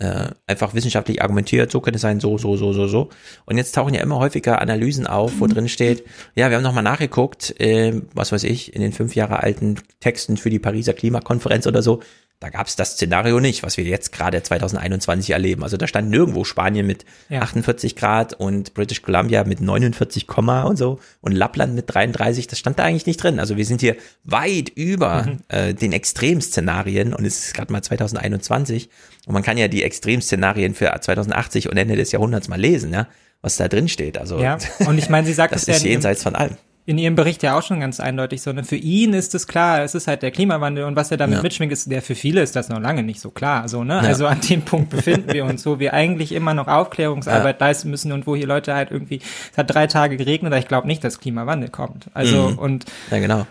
Äh, 0.00 0.30
einfach 0.46 0.74
wissenschaftlich 0.74 1.22
argumentiert, 1.22 1.72
so 1.72 1.80
könnte 1.80 1.96
es 1.96 2.02
sein, 2.02 2.20
so, 2.20 2.38
so, 2.38 2.56
so, 2.56 2.72
so, 2.72 2.86
so. 2.86 3.08
Und 3.46 3.56
jetzt 3.56 3.74
tauchen 3.74 3.94
ja 3.94 4.00
immer 4.00 4.18
häufiger 4.18 4.60
Analysen 4.62 5.08
auf, 5.08 5.40
wo 5.40 5.48
drin 5.48 5.68
steht, 5.68 6.04
ja, 6.36 6.50
wir 6.50 6.56
haben 6.56 6.62
nochmal 6.62 6.84
nachgeguckt, 6.84 7.58
äh, 7.60 8.00
was 8.14 8.30
weiß 8.30 8.44
ich, 8.44 8.76
in 8.76 8.80
den 8.80 8.92
fünf 8.92 9.16
Jahre 9.16 9.42
alten 9.42 9.74
Texten 9.98 10.36
für 10.36 10.50
die 10.50 10.60
Pariser 10.60 10.92
Klimakonferenz 10.92 11.66
oder 11.66 11.82
so. 11.82 12.00
Da 12.40 12.50
gab 12.50 12.68
es 12.68 12.76
das 12.76 12.92
Szenario 12.92 13.40
nicht, 13.40 13.64
was 13.64 13.76
wir 13.78 13.84
jetzt 13.84 14.12
gerade 14.12 14.40
2021 14.40 15.30
erleben. 15.30 15.64
Also 15.64 15.76
da 15.76 15.88
stand 15.88 16.08
nirgendwo 16.08 16.44
Spanien 16.44 16.86
mit 16.86 17.04
Ja. 17.28 17.40
48 17.42 17.96
Grad 17.96 18.32
und 18.34 18.74
British 18.74 19.02
Columbia 19.02 19.42
mit 19.42 19.60
49, 19.60 20.28
Komma 20.28 20.62
und 20.62 20.76
so 20.76 21.00
und 21.20 21.32
Lappland 21.32 21.74
mit 21.74 21.92
33. 21.92 22.46
Das 22.46 22.60
stand 22.60 22.78
da 22.78 22.84
eigentlich 22.84 23.06
nicht 23.06 23.20
drin. 23.20 23.40
Also 23.40 23.56
wir 23.56 23.64
sind 23.66 23.80
hier 23.80 23.96
weit 24.22 24.68
über 24.68 25.24
Mhm. 25.24 25.38
äh, 25.48 25.74
den 25.74 25.92
Extremszenarien 25.92 27.12
und 27.12 27.24
es 27.24 27.38
ist 27.46 27.54
gerade 27.54 27.72
mal 27.72 27.82
2021 27.82 28.88
und 29.26 29.32
man 29.34 29.42
kann 29.42 29.58
ja 29.58 29.66
die 29.68 29.82
Extremszenarien 29.82 30.74
für 30.74 30.94
2080 31.00 31.68
und 31.68 31.76
Ende 31.76 31.96
des 31.96 32.12
Jahrhunderts 32.12 32.48
mal 32.48 32.60
lesen, 32.60 32.92
ja, 32.92 33.08
was 33.42 33.56
da 33.56 33.66
drin 33.68 33.88
steht. 33.88 34.16
Also 34.18 34.38
Ja, 34.38 34.58
und 34.86 34.96
ich 34.98 35.08
meine, 35.08 35.26
sie 35.26 35.32
sagt 35.32 35.52
das 35.54 35.62
es 35.62 35.66
ja 35.68 35.74
ist 35.74 35.82
ihrem- 35.82 35.90
jenseits 35.92 36.22
von 36.22 36.34
allem. 36.36 36.56
In 36.88 36.96
ihrem 36.96 37.16
Bericht 37.16 37.42
ja 37.42 37.58
auch 37.58 37.62
schon 37.62 37.80
ganz 37.80 38.00
eindeutig 38.00 38.40
so. 38.40 38.50
Ne? 38.50 38.64
Für 38.64 38.76
ihn 38.76 39.12
ist 39.12 39.34
es 39.34 39.46
klar, 39.46 39.82
es 39.82 39.94
ist 39.94 40.06
halt 40.08 40.22
der 40.22 40.30
Klimawandel 40.30 40.84
und 40.84 40.96
was 40.96 41.10
er 41.10 41.18
damit 41.18 41.36
Ja. 41.36 41.42
mitschwingt, 41.42 41.70
ist, 41.70 41.90
der 41.90 42.00
für 42.00 42.14
viele 42.14 42.40
ist 42.40 42.56
das 42.56 42.70
noch 42.70 42.80
lange 42.80 43.02
nicht 43.02 43.20
so 43.20 43.28
klar. 43.30 43.68
So, 43.68 43.84
ne? 43.84 43.96
Ja. 43.96 44.00
Also 44.00 44.26
an 44.26 44.40
dem 44.40 44.62
Punkt 44.62 44.88
befinden 44.88 45.30
wir 45.34 45.44
uns, 45.44 45.66
wo 45.66 45.78
wir 45.78 45.92
eigentlich 45.92 46.32
immer 46.32 46.54
noch 46.54 46.66
Aufklärungsarbeit 46.66 47.60
leisten 47.60 47.90
müssen 47.90 48.10
und 48.12 48.26
wo 48.26 48.34
hier 48.34 48.46
Leute 48.46 48.72
halt 48.74 48.90
irgendwie, 48.90 49.20
es 49.52 49.58
hat 49.58 49.72
drei 49.74 49.86
Tage 49.86 50.16
geregnet, 50.16 50.50
aber 50.50 50.58
ich 50.60 50.66
glaube 50.66 50.86
nicht, 50.86 51.04
dass 51.04 51.20
Klimawandel 51.20 51.68
kommt. 51.68 52.06
Also 52.14 52.48
Mhm. 52.52 52.58
und 52.58 52.84
Ja, 53.10 53.18
genau. 53.18 53.46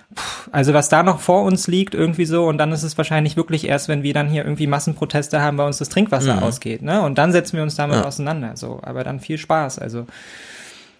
also 0.51 0.73
was 0.73 0.89
da 0.89 1.03
noch 1.03 1.19
vor 1.19 1.43
uns 1.43 1.67
liegt 1.67 1.93
irgendwie 1.93 2.25
so 2.25 2.47
und 2.47 2.57
dann 2.57 2.71
ist 2.71 2.81
es 2.81 2.97
wahrscheinlich 2.97 3.37
wirklich 3.37 3.67
erst, 3.67 3.87
wenn 3.87 4.01
wir 4.01 4.15
dann 4.15 4.29
hier 4.29 4.45
irgendwie 4.45 4.65
Massenproteste 4.65 5.41
haben, 5.41 5.57
bei 5.57 5.65
uns 5.67 5.77
das 5.77 5.89
Trinkwasser 5.89 6.37
Mhm. 6.37 6.41
ausgeht, 6.43 6.81
ne? 6.81 7.03
Und 7.03 7.19
dann 7.19 7.31
setzen 7.31 7.57
wir 7.57 7.61
uns 7.61 7.75
damit 7.75 7.97
Ja. 7.97 8.05
auseinander. 8.05 8.53
So, 8.55 8.79
aber 8.81 9.03
dann 9.03 9.19
viel 9.19 9.37
Spaß. 9.37 9.77
Also. 9.77 10.07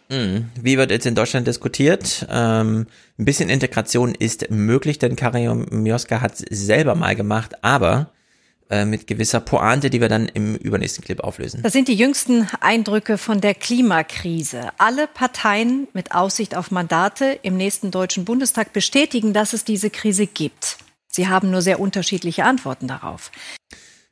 Wie 0.09 0.77
wird 0.77 0.91
jetzt 0.91 1.05
in 1.05 1.15
Deutschland 1.15 1.47
diskutiert? 1.47 2.25
Ähm, 2.29 2.87
ein 3.17 3.25
bisschen 3.25 3.49
Integration 3.49 4.15
ist 4.15 4.49
möglich, 4.49 4.99
denn 4.99 5.15
Karin 5.15 5.65
Mioska 5.69 6.21
hat 6.21 6.33
es 6.39 6.65
selber 6.65 6.95
mal 6.95 7.15
gemacht, 7.15 7.63
aber 7.63 8.11
äh, 8.69 8.85
mit 8.85 9.07
gewisser 9.07 9.39
Pointe, 9.39 9.89
die 9.89 10.01
wir 10.01 10.09
dann 10.09 10.27
im 10.27 10.55
übernächsten 10.55 11.03
Clip 11.03 11.21
auflösen. 11.21 11.61
Das 11.63 11.71
sind 11.71 11.87
die 11.87 11.95
jüngsten 11.95 12.47
Eindrücke 12.59 13.17
von 13.17 13.39
der 13.39 13.53
Klimakrise. 13.53 14.71
Alle 14.77 15.07
Parteien 15.07 15.87
mit 15.93 16.13
Aussicht 16.13 16.55
auf 16.55 16.69
Mandate 16.69 17.39
im 17.43 17.55
nächsten 17.55 17.91
Deutschen 17.91 18.25
Bundestag 18.25 18.73
bestätigen, 18.73 19.31
dass 19.31 19.53
es 19.53 19.63
diese 19.63 19.89
Krise 19.89 20.27
gibt. 20.27 20.77
Sie 21.07 21.29
haben 21.29 21.49
nur 21.49 21.61
sehr 21.61 21.79
unterschiedliche 21.79 22.43
Antworten 22.43 22.87
darauf. 22.87 23.31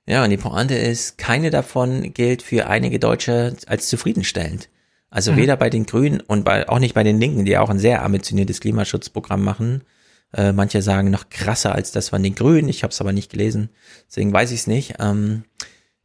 Ja, 0.08 0.24
und 0.24 0.30
die 0.30 0.38
Pointe 0.38 0.76
ist, 0.76 1.18
keine 1.18 1.50
davon 1.50 2.14
gilt 2.14 2.42
für 2.42 2.68
einige 2.68 3.00
Deutsche 3.00 3.58
als 3.68 3.90
zufriedenstellend. 3.90 4.70
Also 5.16 5.32
Mhm. 5.32 5.38
weder 5.38 5.56
bei 5.56 5.70
den 5.70 5.86
Grünen 5.86 6.20
und 6.20 6.44
bei, 6.44 6.68
auch 6.68 6.80
nicht 6.80 6.94
bei 6.94 7.04
den 7.04 7.22
Linken, 7.22 7.46
die 7.46 7.52
ja 7.52 7.62
auch 7.62 7.70
ein 7.70 7.80
sehr 7.80 8.04
ambitioniertes 8.04 8.60
Klimaschutzprogramm 8.60 9.42
machen. 9.42 9.84
Äh, 10.34 10.52
manche 10.52 10.82
sagen 10.82 11.10
noch 11.10 11.30
krasser 11.30 11.74
als 11.74 11.94
das 11.94 12.10
von 12.10 12.22
den 12.22 12.36
Grünen. 12.36 12.68
Ich 12.68 12.84
habe 12.84 12.92
es 12.92 13.00
aber 13.00 13.14
nicht 13.14 13.32
gelesen, 13.32 13.70
deswegen 14.10 14.34
weiß 14.34 14.52
ich 14.52 14.60
es 14.60 14.68
nicht. 14.68 14.96
Ähm, 15.00 15.44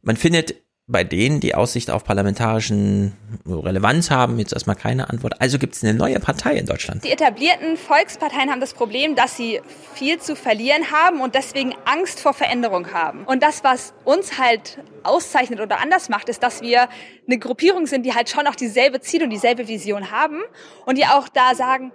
man 0.01 0.15
findet 0.15 0.55
bei 0.91 1.03
denen, 1.05 1.39
die 1.39 1.55
Aussicht 1.55 1.89
auf 1.89 2.03
parlamentarischen 2.03 3.13
Relevanz 3.45 4.11
haben, 4.11 4.37
jetzt 4.39 4.51
erstmal 4.51 4.75
keine 4.75 5.09
Antwort. 5.09 5.39
Also 5.39 5.57
gibt 5.57 5.75
es 5.75 5.83
eine 5.83 5.93
neue 5.93 6.19
Partei 6.19 6.57
in 6.57 6.65
Deutschland. 6.65 7.03
Die 7.05 7.11
etablierten 7.11 7.77
Volksparteien 7.77 8.51
haben 8.51 8.59
das 8.59 8.73
Problem, 8.73 9.15
dass 9.15 9.37
sie 9.37 9.61
viel 9.93 10.19
zu 10.19 10.35
verlieren 10.35 10.91
haben 10.91 11.21
und 11.21 11.33
deswegen 11.33 11.73
Angst 11.85 12.19
vor 12.19 12.33
Veränderung 12.33 12.91
haben. 12.93 13.23
Und 13.23 13.41
das, 13.41 13.63
was 13.63 13.93
uns 14.03 14.37
halt 14.37 14.79
auszeichnet 15.03 15.61
oder 15.61 15.79
anders 15.79 16.09
macht, 16.09 16.27
ist, 16.27 16.43
dass 16.43 16.61
wir 16.61 16.89
eine 17.25 17.39
Gruppierung 17.39 17.87
sind, 17.87 18.05
die 18.05 18.13
halt 18.13 18.29
schon 18.29 18.45
auch 18.45 18.55
dieselbe 18.55 18.99
Ziel 18.99 19.23
und 19.23 19.29
dieselbe 19.29 19.67
Vision 19.67 20.11
haben 20.11 20.41
und 20.85 20.97
die 20.97 21.05
auch 21.05 21.29
da 21.29 21.55
sagen, 21.55 21.93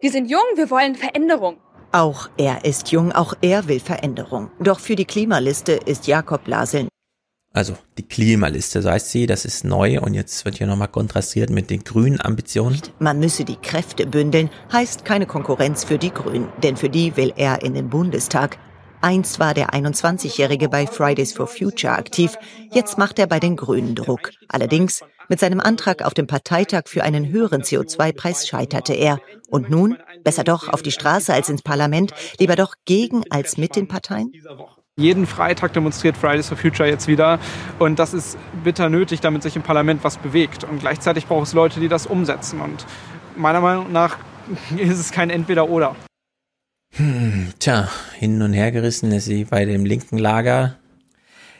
wir 0.00 0.10
sind 0.10 0.30
jung, 0.30 0.42
wir 0.56 0.70
wollen 0.70 0.94
Veränderung. 0.94 1.58
Auch 1.92 2.28
er 2.36 2.64
ist 2.64 2.92
jung, 2.92 3.12
auch 3.12 3.34
er 3.40 3.66
will 3.66 3.80
Veränderung. 3.80 4.50
Doch 4.60 4.78
für 4.78 4.94
die 4.94 5.04
Klimaliste 5.04 5.72
ist 5.72 6.06
Jakob 6.06 6.46
Lasel 6.46 6.88
Also 7.52 7.76
die 7.98 8.04
Klimaliste, 8.04 8.80
so 8.80 8.90
heißt 8.90 9.10
sie, 9.10 9.26
das 9.26 9.44
ist 9.44 9.64
neu 9.64 10.00
und 10.00 10.14
jetzt 10.14 10.44
wird 10.44 10.58
hier 10.58 10.68
nochmal 10.68 10.88
kontrastiert 10.88 11.50
mit 11.50 11.68
den 11.68 11.82
grünen 11.82 12.20
Ambitionen. 12.20 12.80
Man 13.00 13.18
müsse 13.18 13.44
die 13.44 13.56
Kräfte 13.56 14.06
bündeln, 14.06 14.50
heißt 14.72 15.04
keine 15.04 15.26
Konkurrenz 15.26 15.82
für 15.82 15.98
die 15.98 16.12
Grünen, 16.12 16.48
denn 16.62 16.76
für 16.76 16.88
die 16.88 17.16
will 17.16 17.32
er 17.36 17.62
in 17.62 17.74
den 17.74 17.90
Bundestag. 17.90 18.58
Einst 19.00 19.40
war 19.40 19.54
der 19.54 19.70
21-Jährige 19.70 20.68
bei 20.68 20.86
Fridays 20.86 21.32
for 21.32 21.48
Future 21.48 21.94
aktiv, 21.94 22.36
jetzt 22.70 22.98
macht 22.98 23.18
er 23.18 23.26
bei 23.26 23.40
den 23.40 23.56
Grünen 23.56 23.96
Druck. 23.96 24.30
Allerdings, 24.46 25.00
mit 25.28 25.40
seinem 25.40 25.60
Antrag 25.60 26.02
auf 26.02 26.14
dem 26.14 26.26
Parteitag 26.28 26.82
für 26.86 27.02
einen 27.02 27.30
höheren 27.30 27.62
CO2-Preis 27.62 28.46
scheiterte 28.46 28.92
er. 28.92 29.20
Und 29.48 29.70
nun, 29.70 29.96
besser 30.22 30.44
doch 30.44 30.68
auf 30.68 30.82
die 30.82 30.92
Straße 30.92 31.32
als 31.32 31.48
ins 31.48 31.62
Parlament, 31.62 32.12
lieber 32.38 32.56
doch 32.56 32.74
gegen 32.84 33.22
als 33.30 33.56
mit 33.56 33.74
den 33.74 33.88
Parteien? 33.88 34.32
Jeden 34.98 35.26
Freitag 35.26 35.72
demonstriert 35.72 36.16
Fridays 36.16 36.48
for 36.48 36.56
Future 36.58 36.88
jetzt 36.88 37.08
wieder. 37.08 37.38
Und 37.78 37.98
das 37.98 38.12
ist 38.12 38.36
bitter 38.64 38.88
nötig, 38.88 39.20
damit 39.20 39.42
sich 39.42 39.56
im 39.56 39.62
Parlament 39.62 40.04
was 40.04 40.18
bewegt. 40.18 40.64
Und 40.64 40.80
gleichzeitig 40.80 41.26
braucht 41.26 41.46
es 41.46 41.52
Leute, 41.52 41.80
die 41.80 41.88
das 41.88 42.06
umsetzen. 42.06 42.60
Und 42.60 42.86
meiner 43.36 43.60
Meinung 43.60 43.92
nach 43.92 44.18
ist 44.76 44.98
es 44.98 45.12
kein 45.12 45.30
Entweder-Oder. 45.30 45.96
Hm, 46.96 47.52
tja, 47.60 47.88
hin 48.18 48.42
und 48.42 48.52
her 48.52 48.72
gerissen 48.72 49.12
ist 49.12 49.26
sie 49.26 49.44
bei 49.44 49.64
dem 49.64 49.84
linken 49.84 50.18
Lager. 50.18 50.79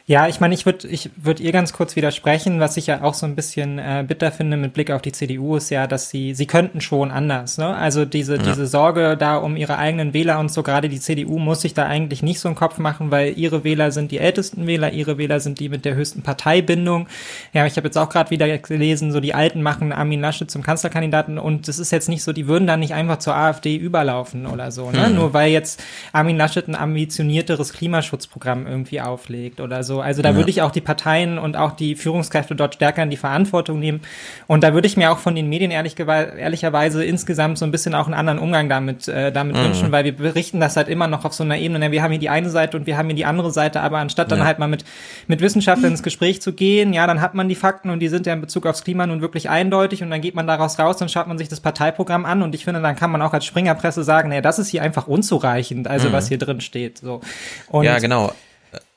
Ja, 0.07 0.27
ich 0.27 0.39
meine, 0.39 0.53
ich 0.53 0.65
würde 0.65 0.87
ich 0.87 1.09
würd 1.15 1.39
ihr 1.39 1.51
ganz 1.51 1.73
kurz 1.73 1.95
widersprechen, 1.95 2.59
was 2.59 2.75
ich 2.75 2.87
ja 2.87 3.01
auch 3.03 3.13
so 3.13 3.25
ein 3.25 3.35
bisschen 3.35 3.79
äh, 3.79 4.03
bitter 4.05 4.31
finde 4.31 4.57
mit 4.57 4.73
Blick 4.73 4.91
auf 4.91 5.01
die 5.01 5.11
CDU, 5.11 5.55
ist 5.55 5.69
ja, 5.69 5.87
dass 5.87 6.09
sie, 6.09 6.33
sie 6.33 6.47
könnten 6.47 6.81
schon 6.81 7.11
anders. 7.11 7.57
Ne? 7.57 7.73
Also 7.75 8.03
diese, 8.03 8.35
Ja. 8.37 8.41
diese 8.43 8.65
Sorge 8.67 9.15
da 9.17 9.37
um 9.37 9.55
ihre 9.55 9.77
eigenen 9.77 10.13
Wähler 10.13 10.39
und 10.39 10.51
so, 10.51 10.63
gerade 10.63 10.89
die 10.89 10.99
CDU 10.99 11.37
muss 11.39 11.61
sich 11.61 11.73
da 11.73 11.85
eigentlich 11.85 12.23
nicht 12.23 12.39
so 12.39 12.49
einen 12.49 12.55
Kopf 12.55 12.77
machen, 12.79 13.11
weil 13.11 13.37
ihre 13.37 13.63
Wähler 13.63 13.91
sind 13.91 14.11
die 14.11 14.17
ältesten 14.17 14.67
Wähler, 14.67 14.91
ihre 14.91 15.17
Wähler 15.17 15.39
sind 15.39 15.59
die 15.59 15.69
mit 15.69 15.85
der 15.85 15.95
höchsten 15.95 16.23
Parteibindung. 16.23 17.07
Ja, 17.53 17.65
ich 17.65 17.77
habe 17.77 17.87
jetzt 17.87 17.97
auch 17.97 18.09
gerade 18.09 18.31
wieder 18.31 18.57
gelesen, 18.57 19.11
so 19.11 19.19
die 19.19 19.33
Alten 19.35 19.61
machen 19.61 19.93
Armin 19.93 20.19
Laschet 20.21 20.49
zum 20.49 20.63
Kanzlerkandidaten 20.63 21.37
und 21.37 21.67
es 21.67 21.79
ist 21.79 21.91
jetzt 21.91 22.09
nicht 22.09 22.23
so, 22.23 22.33
die 22.33 22.47
würden 22.47 22.67
dann 22.67 22.79
nicht 22.79 22.93
einfach 22.93 23.19
zur 23.19 23.35
AfD 23.35 23.75
überlaufen 23.75 24.45
oder 24.45 24.71
so, 24.71 24.91
ne? 24.91 25.09
Mhm. 25.09 25.15
Nur 25.15 25.33
weil 25.33 25.51
jetzt 25.51 25.81
Armin 26.11 26.37
Laschet 26.37 26.67
ein 26.67 26.75
ambitionierteres 26.75 27.71
Klimaschutzprogramm 27.73 28.67
irgendwie 28.67 28.99
auflegt 28.99 29.61
oder 29.61 29.83
so. 29.83 30.00
Also 30.01 30.21
da 30.21 30.29
Ja. 30.31 30.35
würde 30.35 30.49
ich 30.49 30.61
auch 30.61 30.71
die 30.71 30.81
Parteien 30.81 31.37
und 31.37 31.55
auch 31.57 31.71
die 31.71 31.95
Führungskräfte 31.95 32.55
dort 32.55 32.75
stärker 32.75 33.03
in 33.03 33.09
die 33.09 33.17
Verantwortung 33.17 33.79
nehmen. 33.79 34.01
Und 34.47 34.63
da 34.63 34.73
würde 34.73 34.87
ich 34.87 34.97
mir 34.97 35.11
auch 35.11 35.19
von 35.19 35.35
den 35.35 35.47
Medien 35.49 35.71
ehrlich, 35.71 35.95
ehrlicherweise 35.99 37.03
insgesamt 37.03 37.57
so 37.57 37.65
ein 37.65 37.71
bisschen 37.71 37.95
auch 37.95 38.05
einen 38.05 38.13
anderen 38.13 38.39
Umgang 38.39 38.69
damit, 38.69 39.07
äh, 39.07 39.31
damit 39.31 39.55
Mhm. 39.55 39.63
wünschen, 39.63 39.91
weil 39.91 40.03
wir 40.05 40.15
berichten 40.15 40.59
das 40.59 40.75
halt 40.77 40.87
immer 40.87 41.07
noch 41.07 41.25
auf 41.25 41.33
so 41.33 41.43
einer 41.43 41.57
Ebene. 41.57 41.79
ne, 41.79 41.91
Wir 41.91 42.03
haben 42.03 42.11
hier 42.11 42.19
die 42.19 42.29
eine 42.29 42.49
Seite 42.49 42.77
und 42.77 42.85
wir 42.87 42.97
haben 42.97 43.07
hier 43.07 43.15
die 43.15 43.25
andere 43.25 43.51
Seite, 43.51 43.81
aber 43.81 43.99
anstatt 43.99 44.31
dann 44.31 44.39
Ja. 44.39 44.45
halt 44.45 44.59
mal 44.59 44.67
mit, 44.67 44.83
mit 45.27 45.41
Wissenschaftlern 45.41 45.91
ins 45.91 46.03
Gespräch 46.03 46.41
zu 46.41 46.53
gehen, 46.53 46.93
ja, 46.93 47.07
dann 47.07 47.21
hat 47.21 47.33
man 47.33 47.47
die 47.49 47.55
Fakten 47.55 47.89
und 47.89 47.99
die 47.99 48.07
sind 48.07 48.25
ja 48.25 48.33
in 48.33 48.41
Bezug 48.41 48.65
aufs 48.65 48.83
Klima 48.83 49.05
nun 49.07 49.21
wirklich 49.21 49.49
eindeutig 49.49 50.03
und 50.03 50.09
dann 50.09 50.21
geht 50.21 50.35
man 50.35 50.47
daraus 50.47 50.79
raus, 50.79 50.97
dann 50.97 51.09
schaut 51.09 51.27
man 51.27 51.37
sich 51.37 51.47
das 51.49 51.59
Parteiprogramm 51.59 52.25
an 52.25 52.41
und 52.41 52.55
ich 52.55 52.65
finde, 52.65 52.81
dann 52.81 52.95
kann 52.95 53.11
man 53.11 53.21
auch 53.21 53.33
als 53.33 53.45
Springerpresse 53.45 54.03
sagen, 54.03 54.29
naja, 54.29 54.41
das 54.41 54.59
ist 54.59 54.69
hier 54.69 54.81
einfach 54.83 55.07
unzureichend, 55.07 55.87
also 55.87 56.09
Mhm. 56.09 56.13
was 56.13 56.27
hier 56.27 56.37
drin 56.37 56.61
steht. 56.61 56.97
So. 56.99 57.21
Und 57.69 57.83
ja, 57.83 57.99
genau. 57.99 58.31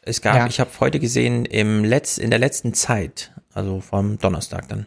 Es 0.07 0.21
gab, 0.21 0.37
Ja. 0.37 0.47
ich 0.47 0.61
habe 0.61 0.71
heute 0.81 1.01
gesehen, 1.01 1.45
im 1.45 1.85
Letz, 1.85 2.19
in 2.19 2.31
der 2.31 2.39
letzten 2.39 2.75
Zeit, 2.75 3.33
also 3.53 3.81
vom 3.81 4.19
Donnerstag 4.19 4.69
dann, 4.69 4.87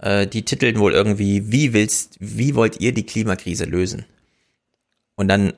äh, 0.00 0.26
die 0.26 0.44
titeln 0.44 0.78
wohl 0.78 0.92
irgendwie, 0.92 1.50
wie 1.52 1.72
willst, 1.72 2.16
wie 2.20 2.54
wollt 2.54 2.80
ihr 2.80 2.92
die 2.92 3.06
Klimakrise 3.06 3.64
lösen? 3.64 4.04
Und 5.16 5.28
dann 5.28 5.52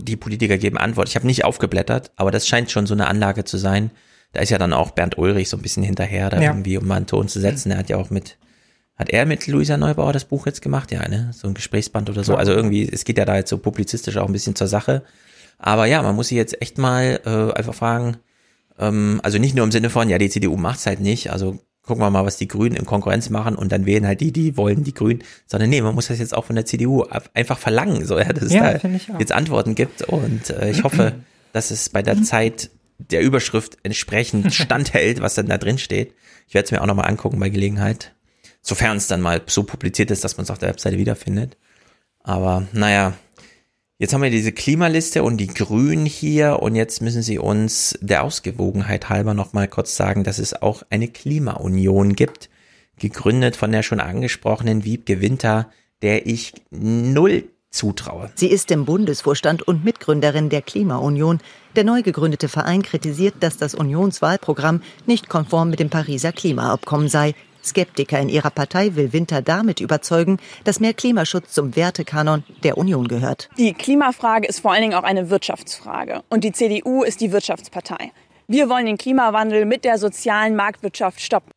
die 0.00 0.16
Politiker 0.16 0.56
geben 0.58 0.78
Antwort. 0.78 1.08
Ich 1.08 1.16
habe 1.16 1.26
nicht 1.26 1.44
aufgeblättert, 1.44 2.12
aber 2.16 2.30
das 2.30 2.46
scheint 2.48 2.70
schon 2.70 2.86
so 2.86 2.94
eine 2.94 3.08
Anlage 3.08 3.44
zu 3.44 3.58
sein. 3.58 3.90
Da 4.32 4.40
ist 4.40 4.48
ja 4.50 4.56
dann 4.58 4.72
auch 4.72 4.92
Bernd 4.92 5.18
Ulrich 5.18 5.50
so 5.50 5.56
ein 5.58 5.62
bisschen 5.62 5.82
hinterher, 5.82 6.30
da 6.30 6.40
Ja. 6.40 6.50
irgendwie, 6.50 6.78
um 6.78 6.86
mal 6.86 6.96
einen 6.96 7.06
Ton 7.06 7.28
zu 7.28 7.38
setzen. 7.40 7.70
Er 7.70 7.78
hat 7.78 7.90
ja 7.90 7.98
auch 7.98 8.08
mit, 8.08 8.38
hat 8.96 9.10
er 9.10 9.26
mit 9.26 9.46
Luisa 9.46 9.76
Neubauer 9.76 10.14
das 10.14 10.24
Buch 10.24 10.46
jetzt 10.46 10.62
gemacht? 10.62 10.90
Ja, 10.92 11.06
ne? 11.08 11.30
So 11.34 11.46
ein 11.46 11.52
Gesprächsband 11.54 12.08
oder 12.08 12.24
so. 12.24 12.32
Klar. 12.32 12.38
Also 12.40 12.52
irgendwie, 12.52 12.88
es 12.90 13.04
geht 13.04 13.18
ja 13.18 13.26
da 13.26 13.36
jetzt 13.36 13.50
so 13.50 13.58
publizistisch 13.58 14.16
auch 14.16 14.26
ein 14.26 14.32
bisschen 14.32 14.54
zur 14.56 14.68
Sache. 14.68 15.02
Aber 15.58 15.84
ja, 15.86 16.00
man 16.02 16.14
muss 16.16 16.28
sich 16.28 16.36
jetzt 16.36 16.60
echt 16.62 16.78
mal 16.78 17.20
äh, 17.26 17.56
einfach 17.58 17.74
fragen, 17.74 18.16
ähm, 18.82 19.20
also 19.22 19.38
nicht 19.38 19.54
nur 19.54 19.64
im 19.64 19.72
Sinne 19.72 19.90
von, 19.90 20.08
ja, 20.08 20.18
die 20.18 20.30
CDU 20.30 20.56
macht's 20.56 20.86
halt 20.86 21.00
nicht, 21.00 21.30
also 21.30 21.58
gucken 21.82 22.02
wir 22.02 22.10
mal, 22.10 22.24
was 22.24 22.36
die 22.36 22.48
Grünen 22.48 22.76
in 22.76 22.84
Konkurrenz 22.84 23.28
machen 23.28 23.56
und 23.56 23.72
dann 23.72 23.86
wählen 23.86 24.06
halt 24.06 24.20
die, 24.20 24.32
die 24.32 24.56
wollen 24.56 24.84
die 24.84 24.94
Grünen, 24.94 25.24
sondern 25.46 25.70
nee, 25.70 25.80
man 25.80 25.94
muss 25.94 26.08
das 26.08 26.18
jetzt 26.18 26.34
auch 26.34 26.44
von 26.44 26.56
der 26.56 26.64
CDU 26.64 27.04
einfach 27.34 27.58
verlangen, 27.58 28.04
so, 28.06 28.18
ja, 28.18 28.32
dass 28.32 28.44
es 28.44 28.52
Ja, 28.52 28.78
da 28.78 28.88
jetzt 29.18 29.32
Antworten 29.32 29.74
gibt 29.74 30.02
und 30.02 30.50
äh, 30.50 30.70
ich 30.70 30.84
hoffe, 30.84 31.14
dass 31.52 31.70
es 31.70 31.88
bei 31.88 32.02
der 32.02 32.22
Zeit 32.22 32.70
der 32.98 33.22
Überschrift 33.22 33.78
entsprechend 33.82 34.54
standhält, 34.54 35.20
was 35.20 35.34
dann 35.34 35.46
da 35.46 35.58
drin 35.58 35.78
steht. 35.78 36.14
Ich 36.46 36.54
werde 36.54 36.66
es 36.66 36.70
mir 36.70 36.82
auch 36.82 36.86
nochmal 36.86 37.08
angucken 37.08 37.40
bei 37.40 37.48
Gelegenheit, 37.48 38.14
sofern 38.60 38.96
es 38.96 39.08
dann 39.08 39.20
mal 39.20 39.42
so 39.46 39.64
publiziert 39.64 40.10
ist, 40.10 40.22
dass 40.22 40.36
man 40.36 40.44
es 40.44 40.50
auf 40.50 40.58
der 40.58 40.68
Webseite 40.68 40.98
wiederfindet. 40.98 41.56
Aber 42.22 42.68
naja, 42.72 43.14
Jetzt 44.02 44.14
haben 44.14 44.22
wir 44.22 44.30
diese 44.30 44.50
Klimaliste 44.50 45.22
und 45.22 45.36
die 45.36 45.46
Grünen 45.46 46.06
hier 46.06 46.58
und 46.60 46.74
jetzt 46.74 47.02
müssen 47.02 47.22
Sie 47.22 47.38
uns 47.38 47.96
der 48.00 48.24
Ausgewogenheit 48.24 49.08
halber 49.10 49.32
nochmal 49.32 49.68
kurz 49.68 49.94
sagen, 49.94 50.24
dass 50.24 50.40
es 50.40 50.60
auch 50.60 50.82
eine 50.90 51.06
Klimaunion 51.06 52.16
gibt, 52.16 52.50
gegründet 52.98 53.54
von 53.54 53.70
der 53.70 53.84
schon 53.84 54.00
angesprochenen 54.00 54.84
Wiebke 54.84 55.20
Winter, 55.20 55.70
der 56.02 56.26
ich 56.26 56.52
null 56.72 57.44
zutraue. 57.70 58.32
Sie 58.34 58.48
ist 58.48 58.72
im 58.72 58.86
Bundesvorstand 58.86 59.62
und 59.62 59.84
Mitgründerin 59.84 60.48
der 60.48 60.62
Klimaunion. 60.62 61.38
Der 61.76 61.84
neu 61.84 62.02
gegründete 62.02 62.48
Verein 62.48 62.82
kritisiert, 62.82 63.34
dass 63.38 63.56
das 63.56 63.72
Unionswahlprogramm 63.72 64.82
nicht 65.06 65.28
konform 65.28 65.70
mit 65.70 65.78
dem 65.78 65.90
Pariser 65.90 66.32
Klimaabkommen 66.32 67.06
sei. 67.06 67.36
Skeptiker 67.62 68.18
in 68.18 68.28
ihrer 68.28 68.50
Partei 68.50 68.94
will 68.96 69.12
Winter 69.12 69.42
damit 69.42 69.80
überzeugen, 69.80 70.38
dass 70.64 70.80
mehr 70.80 70.94
Klimaschutz 70.94 71.52
zum 71.52 71.76
Wertekanon 71.76 72.44
der 72.62 72.78
Union 72.78 73.08
gehört. 73.08 73.48
Die 73.58 73.72
Klimafrage 73.72 74.46
ist 74.46 74.60
vor 74.60 74.72
allen 74.72 74.82
Dingen 74.82 74.94
auch 74.94 75.04
eine 75.04 75.30
Wirtschaftsfrage. 75.30 76.22
Und 76.28 76.44
die 76.44 76.52
CDU 76.52 77.02
ist 77.02 77.20
die 77.20 77.32
Wirtschaftspartei. 77.32 78.12
Wir 78.48 78.68
wollen 78.68 78.86
den 78.86 78.98
Klimawandel 78.98 79.64
mit 79.64 79.84
der 79.84 79.98
sozialen 79.98 80.56
Marktwirtschaft 80.56 81.20
stoppen. 81.20 81.50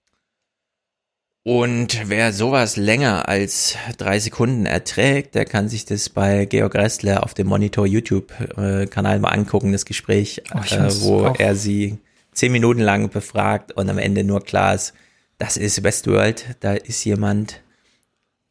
Und 1.47 2.09
wer 2.09 2.33
sowas 2.33 2.75
länger 2.75 3.29
als 3.29 3.75
drei 3.97 4.17
Sekunden 4.17 4.65
erträgt, 4.65 5.35
der 5.35 5.45
kann 5.45 5.69
sich 5.69 5.85
das 5.85 6.09
bei 6.09 6.45
Georg 6.45 6.73
Restler 6.73 7.23
auf 7.23 7.35
dem 7.35 7.45
Monitor 7.45 7.85
YouTube-Kanal 7.85 9.19
mal 9.19 9.29
angucken, 9.29 9.71
das 9.71 9.85
Gespräch, 9.85 10.41
Oh, 10.55 10.57
äh, 10.57 10.89
wo 11.01 11.25
er 11.37 11.55
sie 11.55 11.99
zehn 12.31 12.51
Minuten 12.51 12.81
lang 12.81 13.09
befragt 13.11 13.73
und 13.73 13.89
am 13.91 13.99
Ende 13.99 14.23
nur 14.23 14.43
klar 14.43 14.73
ist, 14.73 14.93
das 15.37 15.57
ist 15.57 15.83
Westworld, 15.83 16.45
da 16.61 16.73
ist 16.73 17.03
jemand, 17.05 17.61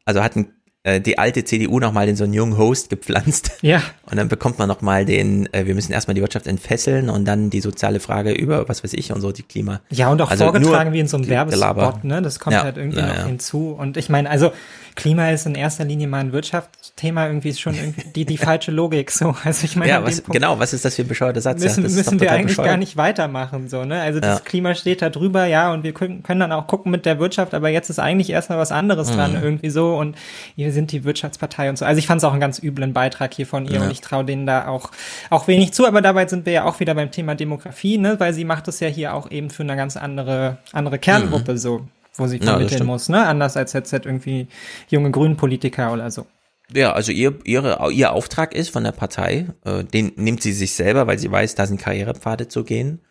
also 0.05 0.21
hat 0.23 0.35
ein, 0.35 0.51
äh, 0.83 1.01
die 1.01 1.17
alte 1.17 1.43
CDU 1.43 1.79
nochmal 1.79 2.07
in 2.07 2.15
so 2.15 2.23
einen 2.25 2.33
jungen 2.33 2.57
Host 2.57 2.89
gepflanzt. 2.89 3.51
Ja. 3.61 3.81
Und 4.03 4.17
dann 4.17 4.27
bekommt 4.27 4.59
man 4.59 4.67
nochmal 4.67 5.03
den, 5.05 5.51
äh, 5.51 5.65
wir 5.65 5.73
müssen 5.73 5.91
erstmal 5.91 6.13
die 6.13 6.21
Wirtschaft 6.21 6.45
entfesseln 6.45 7.09
und 7.09 7.25
dann 7.25 7.49
die 7.49 7.61
soziale 7.61 7.99
Frage 7.99 8.31
über, 8.33 8.69
was 8.69 8.83
weiß 8.83 8.93
ich, 8.93 9.11
und 9.11 9.21
so, 9.21 9.31
die 9.31 9.41
Klima. 9.41 9.81
Ja, 9.89 10.09
und 10.09 10.21
auch 10.21 10.29
Also 10.29 10.43
vorgetragen 10.45 10.93
wie 10.93 10.99
in 10.99 11.07
so 11.07 11.17
einem. 11.17 11.27
Werbespot, 11.27 12.03
ne? 12.03 12.21
Das 12.21 12.39
kommt 12.39 12.53
Ja, 12.53 12.63
halt 12.63 12.77
irgendwie 12.77 12.99
ja, 12.99 13.07
noch 13.07 13.15
ja. 13.17 13.25
hinzu. 13.25 13.71
Und 13.71 13.97
ich 13.97 14.09
meine, 14.09 14.29
also 14.29 14.51
Klima 14.95 15.29
ist 15.29 15.45
in 15.45 15.55
erster 15.55 15.83
Linie 15.83 16.07
mal 16.07 16.19
ein 16.19 16.31
Wirtschaftsthema, 16.31 17.27
irgendwie 17.27 17.49
ist 17.49 17.59
schon 17.59 17.75
irgendwie 17.75 18.03
die, 18.15 18.25
die 18.25 18.37
falsche 18.37 18.71
Logik. 18.71 19.11
So, 19.11 19.35
also 19.43 19.65
ich 19.65 19.75
meine, 19.75 19.91
Ja, 19.91 20.03
was, 20.03 20.21
Punkt 20.21 20.31
genau, 20.33 20.57
was 20.57 20.71
ist 20.73 20.85
das 20.85 20.95
für 20.95 21.01
ein 21.01 21.07
bescheuerter 21.09 21.41
Satz? 21.41 21.61
müssen, 21.61 21.83
ja, 21.83 21.89
müssen 21.89 22.19
wir 22.21 22.31
eigentlich 22.31 22.47
bescheuert. 22.47 22.69
gar 22.69 22.77
nicht 22.77 22.95
weitermachen, 22.97 23.67
so, 23.67 23.83
ne? 23.83 24.01
Also 24.01 24.19
das 24.21 24.39
Ja. 24.39 24.43
Klima 24.45 24.73
steht 24.73 25.01
da 25.01 25.09
drüber, 25.09 25.45
ja, 25.45 25.73
und 25.73 25.83
wir 25.83 25.93
können, 25.93 26.23
können 26.23 26.39
dann 26.39 26.51
auch 26.53 26.67
gucken 26.67 26.91
mit 26.91 27.05
der 27.05 27.19
Wirtschaft, 27.19 27.53
aber 27.53 27.69
jetzt 27.69 27.89
ist 27.89 27.99
eigentlich 27.99 28.29
erstmal 28.29 28.57
was 28.57 28.71
anderes 28.71 29.11
Mhm. 29.11 29.15
dran, 29.15 29.39
irgendwie 29.43 29.69
so, 29.69 29.95
und 29.97 30.15
wir 30.55 30.71
sind 30.71 30.91
die 30.93 31.03
Wirtschaftspartei 31.03 31.69
und 31.69 31.77
so. 31.77 31.83
Also 31.85 31.99
ich 31.99 32.07
fand 32.07 32.19
es 32.19 32.23
auch 32.23 32.31
einen 32.31 32.39
ganz 32.41 32.61
üblen 32.63 32.93
Beitrag 32.93 33.33
hier 33.33 33.45
von 33.47 33.65
ihr 33.65 33.73
Ja. 33.75 33.83
und 33.83 33.91
ich 33.91 33.99
traue 34.01 34.23
denen 34.25 34.45
da 34.45 34.67
auch, 34.67 34.91
auch 35.29 35.47
wenig 35.47 35.73
zu, 35.73 35.85
aber 35.85 36.01
dabei 36.01 36.25
sind 36.27 36.45
wir 36.45 36.53
ja 36.53 36.63
auch 36.63 36.79
wieder 36.79 36.95
beim 36.95 37.11
Thema 37.11 37.35
Demografie, 37.35 37.97
ne? 37.97 38.19
Weil 38.19 38.33
sie 38.33 38.45
macht 38.45 38.67
es 38.69 38.79
ja 38.79 38.87
hier 38.87 39.13
auch 39.13 39.29
eben 39.29 39.49
für 39.49 39.63
eine 39.63 39.75
ganz 39.75 39.97
andere, 39.97 40.57
andere 40.71 40.99
Kerngruppe, 40.99 41.57
so, 41.57 41.85
wo 42.15 42.27
sie. 42.27 42.37
Ja, 42.37 42.45
vermitteln 42.45 42.69
stimmt. 42.69 42.87
muss, 42.87 43.09
ne? 43.09 43.25
Anders 43.25 43.57
als 43.57 43.73
jetzt 43.73 43.91
irgendwie 43.93 44.47
junge 44.89 45.11
Grünpolitiker 45.11 45.91
oder 45.93 46.09
so. 46.11 46.25
Ja, 46.73 46.93
also 46.93 47.11
ihr, 47.11 47.37
ihre, 47.43 47.91
ihr 47.91 48.11
Auftrag 48.11 48.55
ist 48.55 48.69
von 48.69 48.83
der 48.83 48.91
Partei, 48.91 49.47
äh, 49.65 49.83
den 49.83 50.13
nimmt 50.15 50.41
sie 50.41 50.51
sich 50.53 50.73
selber, 50.73 51.05
weil 51.05 51.19
sie 51.19 51.29
weiß, 51.31 51.53
da 51.55 51.67
sind 51.67 51.79
Karrierepfade 51.79 52.47
zu 52.47 52.63
gehen, 52.63 53.01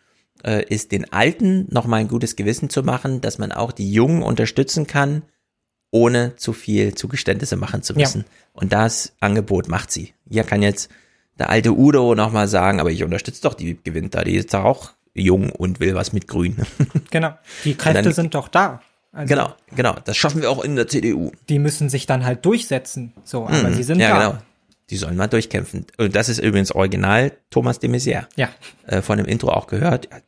äh, 0.43 0.63
ist 0.67 0.91
den 0.91 1.13
Alten 1.13 1.65
nochmal 1.69 2.01
ein 2.01 2.09
gutes 2.09 2.35
Gewissen 2.35 2.69
zu 2.69 2.83
machen, 2.83 3.21
dass 3.21 3.37
man 3.37 3.53
auch 3.53 3.71
die 3.71 3.89
Jungen 3.91 4.23
unterstützen 4.23 4.87
kann, 4.87 5.21
ohne 5.89 6.35
zu 6.35 6.51
viel 6.51 6.95
Zugeständnisse 6.95 7.55
machen 7.55 7.81
zu 7.81 7.93
Ja. 7.93 7.99
müssen. 7.99 8.25
Und 8.51 8.73
das 8.73 9.13
Angebot 9.21 9.69
macht 9.69 9.89
sie. 9.89 10.13
Hier 10.29 10.43
kann 10.43 10.61
jetzt 10.61 10.89
der 11.39 11.49
alte 11.49 11.71
Udo 11.71 12.13
nochmal 12.15 12.49
sagen, 12.49 12.81
aber 12.81 12.91
ich 12.91 13.03
unterstütze 13.05 13.41
doch 13.41 13.53
die 13.53 13.81
gewinnt 13.81 14.15
da, 14.15 14.25
die 14.25 14.35
ist 14.35 14.53
doch 14.53 14.65
auch 14.65 14.91
jung 15.13 15.49
und 15.49 15.79
will 15.79 15.95
was 15.95 16.11
mit 16.11 16.27
Grün. 16.27 16.57
Genau. 17.11 17.35
Die 17.63 17.75
Kräfte 17.75 18.01
dann- 18.01 18.13
sind 18.13 18.35
doch 18.35 18.49
da. 18.49 18.81
Also 19.15 19.33
genau, 19.33 19.53
genau. 19.75 19.95
Das 20.05 20.17
schaffen 20.17 20.41
wir 20.41 20.51
auch 20.51 20.63
in 20.63 20.75
der 20.75 20.87
CDU. 20.87 21.31
Die 21.49 21.57
müssen 21.57 21.89
sich 21.89 22.05
dann 22.05 22.25
halt 22.25 22.45
durchsetzen. 22.45 23.13
So, 23.23 23.47
aber 23.47 23.69
Mhm. 23.69 23.73
sie 23.75 23.83
sind 23.83 23.99
ja, 23.99 24.09
da. 24.09 24.27
genau. 24.29 24.41
Die 24.91 24.97
sollen 24.97 25.15
mal 25.15 25.27
durchkämpfen. 25.27 25.85
Und 25.97 26.15
das 26.15 26.29
ist 26.29 26.39
übrigens 26.39 26.71
original 26.71 27.31
Thomas 27.49 27.79
de 27.79 27.89
Maizière. 27.89 28.25
Ja. 28.35 28.49
Äh, 28.85 29.01
von 29.01 29.17
dem 29.17 29.25
Intro 29.25 29.49
auch 29.49 29.65
gehört. 29.67 30.09
Ja, 30.11 30.19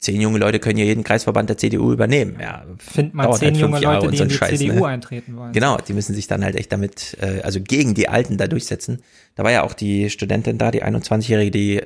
zehn 0.00 0.20
junge 0.20 0.38
Leute 0.38 0.58
können 0.58 0.78
ja 0.78 0.84
jeden 0.84 1.02
Kreisverband 1.04 1.48
der 1.48 1.56
CDU 1.56 1.92
übernehmen. 1.92 2.36
Ja, 2.40 2.64
Find 2.78 3.14
mal 3.14 3.32
zehn 3.34 3.52
halt 3.54 3.56
junge 3.56 3.80
Jahre 3.80 3.96
Leute, 4.06 4.10
die 4.10 4.16
so 4.18 4.22
in 4.24 4.28
die 4.28 4.34
Scheiß, 4.34 4.58
CDU 4.58 4.74
ne? 4.80 4.86
eintreten 4.86 5.36
wollen. 5.36 5.52
Genau, 5.52 5.78
die 5.78 5.94
müssen 5.94 6.14
sich 6.14 6.26
dann 6.26 6.44
halt 6.44 6.56
echt 6.56 6.70
damit, 6.72 7.16
äh, 7.20 7.40
also 7.42 7.60
gegen 7.60 7.94
die 7.94 8.08
Alten 8.08 8.36
da 8.36 8.46
durchsetzen. 8.48 9.02
Da 9.34 9.44
war 9.44 9.50
ja 9.52 9.62
auch 9.62 9.72
die 9.72 10.10
Studentin 10.10 10.58
da, 10.58 10.70
die 10.70 10.82
21-Jährige, 10.84 11.50
die 11.50 11.82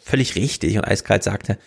völlig 0.00 0.34
richtig 0.36 0.76
und 0.78 0.84
eiskalt 0.86 1.22
sagte, 1.24 1.58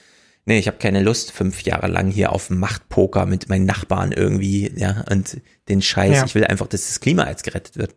nee, 0.45 0.60
ich 0.60 0.68
habe 0.68 0.78
keine 0.78 1.02
Lust, 1.02 1.32
fünf 1.32 1.61
Jahre 1.64 1.88
lang 1.88 2.11
hier 2.11 2.32
auf 2.32 2.50
Machtpoker 2.50 3.26
mit 3.26 3.50
meinen 3.50 3.66
Nachbarn 3.66 4.11
irgendwie, 4.11 4.72
ja, 4.76 5.03
und 5.10 5.42
den 5.70 5.82
Scheiß. 5.82 6.18
Ja. 6.18 6.26
Ich 6.26 6.36
will 6.36 6.45
einfach, 6.45 6.68
dass 6.68 6.88
das 6.88 7.00
Klima 7.00 7.28
jetzt 7.30 7.44
gerettet 7.44 7.78
wird. 7.78 7.95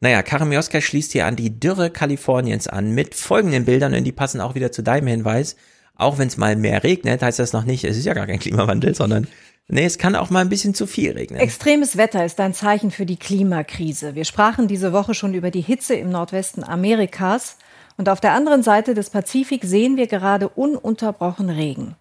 Naja, 0.00 0.22
Karamioska 0.22 0.80
schließt 0.80 1.12
hier 1.12 1.26
an 1.26 1.36
die 1.36 1.58
Dürre 1.58 1.90
Kaliforniens 1.90 2.68
an 2.68 2.92
mit 2.92 3.14
folgenden 3.14 3.64
Bildern 3.64 3.94
und 3.94 4.04
die 4.04 4.12
passen 4.12 4.40
auch 4.40 4.54
wieder 4.54 4.70
zu 4.70 4.82
deinem 4.82 5.08
Hinweis. 5.08 5.56
Auch 5.96 6.18
wenn 6.18 6.28
es 6.28 6.36
mal 6.36 6.54
mehr 6.54 6.84
regnet, 6.84 7.22
heißt 7.22 7.40
das 7.40 7.52
noch 7.52 7.64
nicht, 7.64 7.82
es 7.82 7.96
ist 7.96 8.04
ja 8.04 8.14
gar 8.14 8.28
kein 8.28 8.38
Klimawandel, 8.38 8.94
sondern 8.94 9.26
nee, 9.66 9.84
es 9.84 9.98
kann 9.98 10.14
auch 10.14 10.30
mal 10.30 10.40
ein 10.40 10.48
bisschen 10.48 10.72
zu 10.72 10.86
viel 10.86 11.12
regnen. 11.12 11.40
Extremes 11.40 11.96
Wetter 11.96 12.24
ist 12.24 12.38
ein 12.38 12.54
Zeichen 12.54 12.92
für 12.92 13.06
die 13.06 13.16
Klimakrise. 13.16 14.14
Wir 14.14 14.24
sprachen 14.24 14.68
diese 14.68 14.92
Woche 14.92 15.14
schon 15.14 15.34
über 15.34 15.50
die 15.50 15.60
Hitze 15.60 15.96
im 15.96 16.10
Nordwesten 16.10 16.62
Amerikas. 16.62 17.56
Und 17.98 18.08
auf 18.08 18.20
der 18.20 18.32
anderen 18.32 18.62
Seite 18.62 18.94
des 18.94 19.10
Pazifik 19.10 19.64
sehen 19.64 19.96
wir 19.96 20.06
gerade 20.06 20.48
ununterbrochen 20.48 21.50
Regen. 21.50 21.96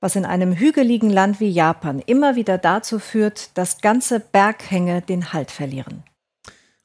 Was 0.00 0.16
in 0.16 0.24
einem 0.24 0.52
hügeligen 0.52 1.08
Land 1.08 1.38
wie 1.38 1.48
Japan 1.48 2.02
immer 2.04 2.34
wieder 2.34 2.58
dazu 2.58 2.98
führt, 2.98 3.56
dass 3.56 3.80
ganze 3.80 4.18
Berghänge 4.18 5.02
den 5.02 5.32
Halt 5.32 5.52
verlieren. 5.52 6.02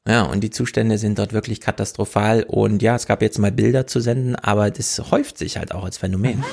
Ja, 0.08 0.24
und 0.24 0.42
die 0.42 0.52
Zustände 0.52 1.00
sind 1.00 1.18
dort 1.18 1.34
wirklich 1.34 1.60
katastrophal. 1.60 2.44
Und 2.44 2.84
ja, 2.84 2.96
es 2.96 3.08
gab 3.08 3.24
jetzt 3.24 3.40
mal 3.40 3.52
Bilder 3.52 3.88
zu 3.88 4.00
senden, 4.00 4.36
aber 4.36 4.70
das 4.70 5.02
häuft 5.10 5.40
sich 5.40 5.58
halt 5.58 5.74
auch 5.74 5.84
als 5.84 5.98
Phänomen. 5.98 6.44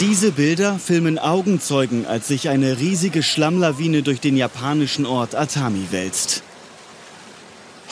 Diese 0.00 0.32
Bilder 0.32 0.78
filmen 0.78 1.18
Augenzeugen, 1.18 2.06
als 2.06 2.28
sich 2.28 2.50
eine 2.50 2.78
riesige 2.78 3.22
Schlammlawine 3.22 4.02
durch 4.02 4.20
den 4.20 4.36
japanischen 4.36 5.06
Ort 5.06 5.34
Atami 5.34 5.88
wälzt. 5.90 6.42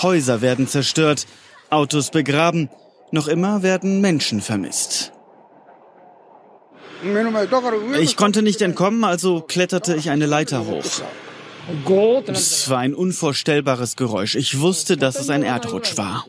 Häuser 0.03 0.43
werden 0.43 0.69
zerstört, 0.69 1.27
Autos 1.71 2.11
begraben, 2.11 2.71
noch 3.11 3.29
immer 3.29 3.63
werden 3.63 4.01
Menschen 4.01 4.41
vermisst. 4.41 5.13
Ich 8.01 8.17
konnte 8.17 8.43
nicht 8.43 8.63
entkommen, 8.63 9.05
also 9.05 9.41
kletterte 9.41 9.97
ich 9.97 10.11
eine 10.11 10.27
Leiter 10.27 10.67
hoch. 10.67 10.85
Es 12.29 12.71
war 12.71 12.79
ein 12.79 12.95
unvorstellbares 12.95 13.97
Geräusch. 13.97 14.35
Ich 14.35 14.61
wusste, 14.61 14.97
dass 14.97 15.19
es 15.19 15.31
ein 15.31 15.43
Erdrutsch 15.43 15.97
war. 15.97 16.25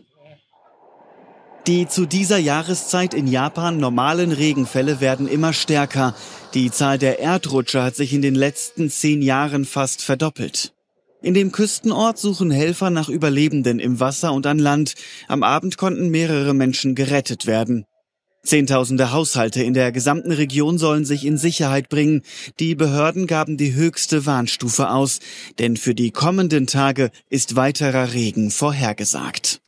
Die 1.68 1.88
zu 1.88 2.06
dieser 2.06 2.38
Jahreszeit 2.38 3.14
in 3.14 3.28
Japan 3.28 3.78
normalen 3.78 4.32
Regenfälle 4.32 5.02
werden 5.02 5.28
immer 5.28 5.52
stärker. 5.52 6.16
Die 6.54 6.72
Zahl 6.72 6.98
der 6.98 7.20
Erdrutsche 7.20 7.84
hat 7.84 7.96
sich 7.96 8.14
in 8.14 8.22
den 8.22 8.36
letzten 8.36 8.90
zehn 8.90 9.22
Jahren 9.22 9.66
fast 9.66 10.02
verdoppelt. 10.02 10.74
In 11.28 11.34
dem 11.34 11.52
Küstenort 11.52 12.18
suchen 12.18 12.52
Helfer 12.52 12.90
nach 12.90 13.10
Überlebenden 13.10 13.80
im 13.80 14.00
Wasser 14.00 14.32
und 14.32 14.48
an 14.48 14.60
Land. 14.60 14.94
Am 15.28 15.44
Abend 15.44 15.78
konnten 15.78 16.08
mehrere 16.08 16.54
Menschen 16.54 16.96
gerettet 16.96 17.46
werden. 17.46 17.84
Zehntausende 18.46 19.12
Haushalte 19.12 19.62
in 19.62 19.74
der 19.74 19.92
gesamten 19.92 20.32
Region 20.32 20.78
sollen 20.78 21.04
sich 21.04 21.26
in 21.26 21.38
Sicherheit 21.38 21.90
bringen. 21.90 22.22
Die 22.62 22.76
Behörden 22.76 23.28
gaben 23.28 23.58
die 23.58 23.74
höchste 23.74 24.26
Warnstufe 24.26 24.90
aus, 24.90 25.20
denn 25.60 25.76
für 25.76 25.94
die 25.94 26.12
kommenden 26.12 26.66
Tage 26.66 27.12
ist 27.30 27.58
weiterer 27.58 28.14
Regen 28.14 28.50
vorhergesagt. 28.50 29.60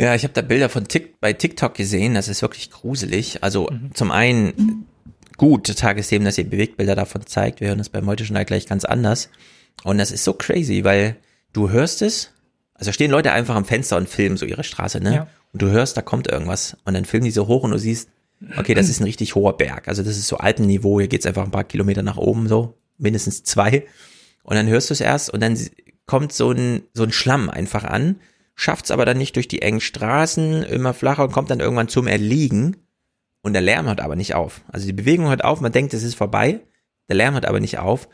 Ja, 0.00 0.16
ich 0.16 0.24
habe 0.24 0.34
da 0.34 0.42
Bilder 0.42 0.68
von 0.68 0.88
Tik 0.88 1.20
bei 1.20 1.32
TikTok 1.32 1.74
gesehen, 1.74 2.14
das 2.14 2.26
ist 2.26 2.42
wirklich 2.42 2.72
gruselig. 2.72 3.44
Also 3.44 3.70
zum 3.94 4.10
einen 4.10 4.88
gut, 5.36 5.72
Tagesthemen, 5.76 6.24
dass 6.24 6.38
ihr 6.38 6.50
Bewegtbilder 6.50 6.96
davon 6.96 7.24
zeigt. 7.24 7.60
Wir 7.60 7.68
hören 7.68 7.78
das 7.78 7.88
beim 7.88 8.06
heute 8.06 8.24
Journal 8.24 8.46
gleich 8.46 8.66
ganz 8.66 8.84
anders. 8.84 9.28
Und 9.84 9.98
das 9.98 10.10
ist 10.10 10.24
so 10.24 10.34
crazy, 10.34 10.84
weil 10.84 11.16
du 11.52 11.70
hörst 11.70 12.02
es, 12.02 12.30
also 12.74 12.92
stehen 12.92 13.10
Leute 13.10 13.32
einfach 13.32 13.54
am 13.54 13.64
Fenster 13.64 13.96
und 13.96 14.08
filmen 14.08 14.36
so 14.36 14.46
ihre 14.46 14.64
Straße, 14.64 15.00
ne? 15.00 15.14
Ja. 15.14 15.26
Und 15.52 15.62
du 15.62 15.70
hörst, 15.70 15.96
da 15.96 16.02
kommt 16.02 16.28
irgendwas. 16.28 16.76
Und 16.84 16.94
dann 16.94 17.04
filmen 17.04 17.24
die 17.24 17.30
so 17.30 17.46
hoch 17.46 17.62
und 17.62 17.72
du 17.72 17.78
siehst, 17.78 18.08
okay, 18.56 18.74
das 18.74 18.88
ist 18.88 19.00
ein 19.00 19.04
richtig 19.04 19.34
hoher 19.34 19.56
Berg. 19.56 19.88
Also 19.88 20.02
das 20.02 20.16
ist 20.16 20.28
so 20.28 20.38
Alpenniveau, 20.38 21.00
hier 21.00 21.08
geht's 21.08 21.26
einfach 21.26 21.44
ein 21.44 21.50
paar 21.50 21.64
Kilometer 21.64 22.02
nach 22.02 22.16
oben, 22.16 22.48
so, 22.48 22.78
mindestens 22.98 23.42
zwei. 23.42 23.86
Und 24.42 24.56
dann 24.56 24.68
hörst 24.68 24.90
du 24.90 24.94
es 24.94 25.00
erst 25.00 25.30
und 25.30 25.40
dann 25.40 25.58
kommt 26.06 26.32
so 26.32 26.50
ein, 26.52 26.82
so 26.94 27.02
ein 27.02 27.12
Schlamm 27.12 27.50
einfach 27.50 27.84
an, 27.84 28.16
schafft's 28.54 28.90
aber 28.90 29.04
dann 29.04 29.18
nicht 29.18 29.36
durch 29.36 29.48
die 29.48 29.62
engen 29.62 29.80
Straßen, 29.80 30.62
immer 30.62 30.94
flacher 30.94 31.24
und 31.24 31.32
kommt 31.32 31.50
dann 31.50 31.60
irgendwann 31.60 31.88
zum 31.88 32.06
Erliegen. 32.06 32.76
Und 33.42 33.54
der 33.54 33.62
Lärm 33.62 33.86
hört 33.86 34.00
aber 34.00 34.16
nicht 34.16 34.34
auf. 34.34 34.60
Also 34.68 34.86
die 34.86 34.92
Bewegung 34.92 35.28
hört 35.28 35.44
auf, 35.44 35.60
man 35.60 35.72
denkt, 35.72 35.94
es 35.94 36.02
ist 36.02 36.14
vorbei. 36.14 36.60
Der 37.08 37.16
Lärm 37.16 37.34
hört 37.34 37.46
aber 37.46 37.60
nicht 37.60 37.78
auf. 37.78 38.08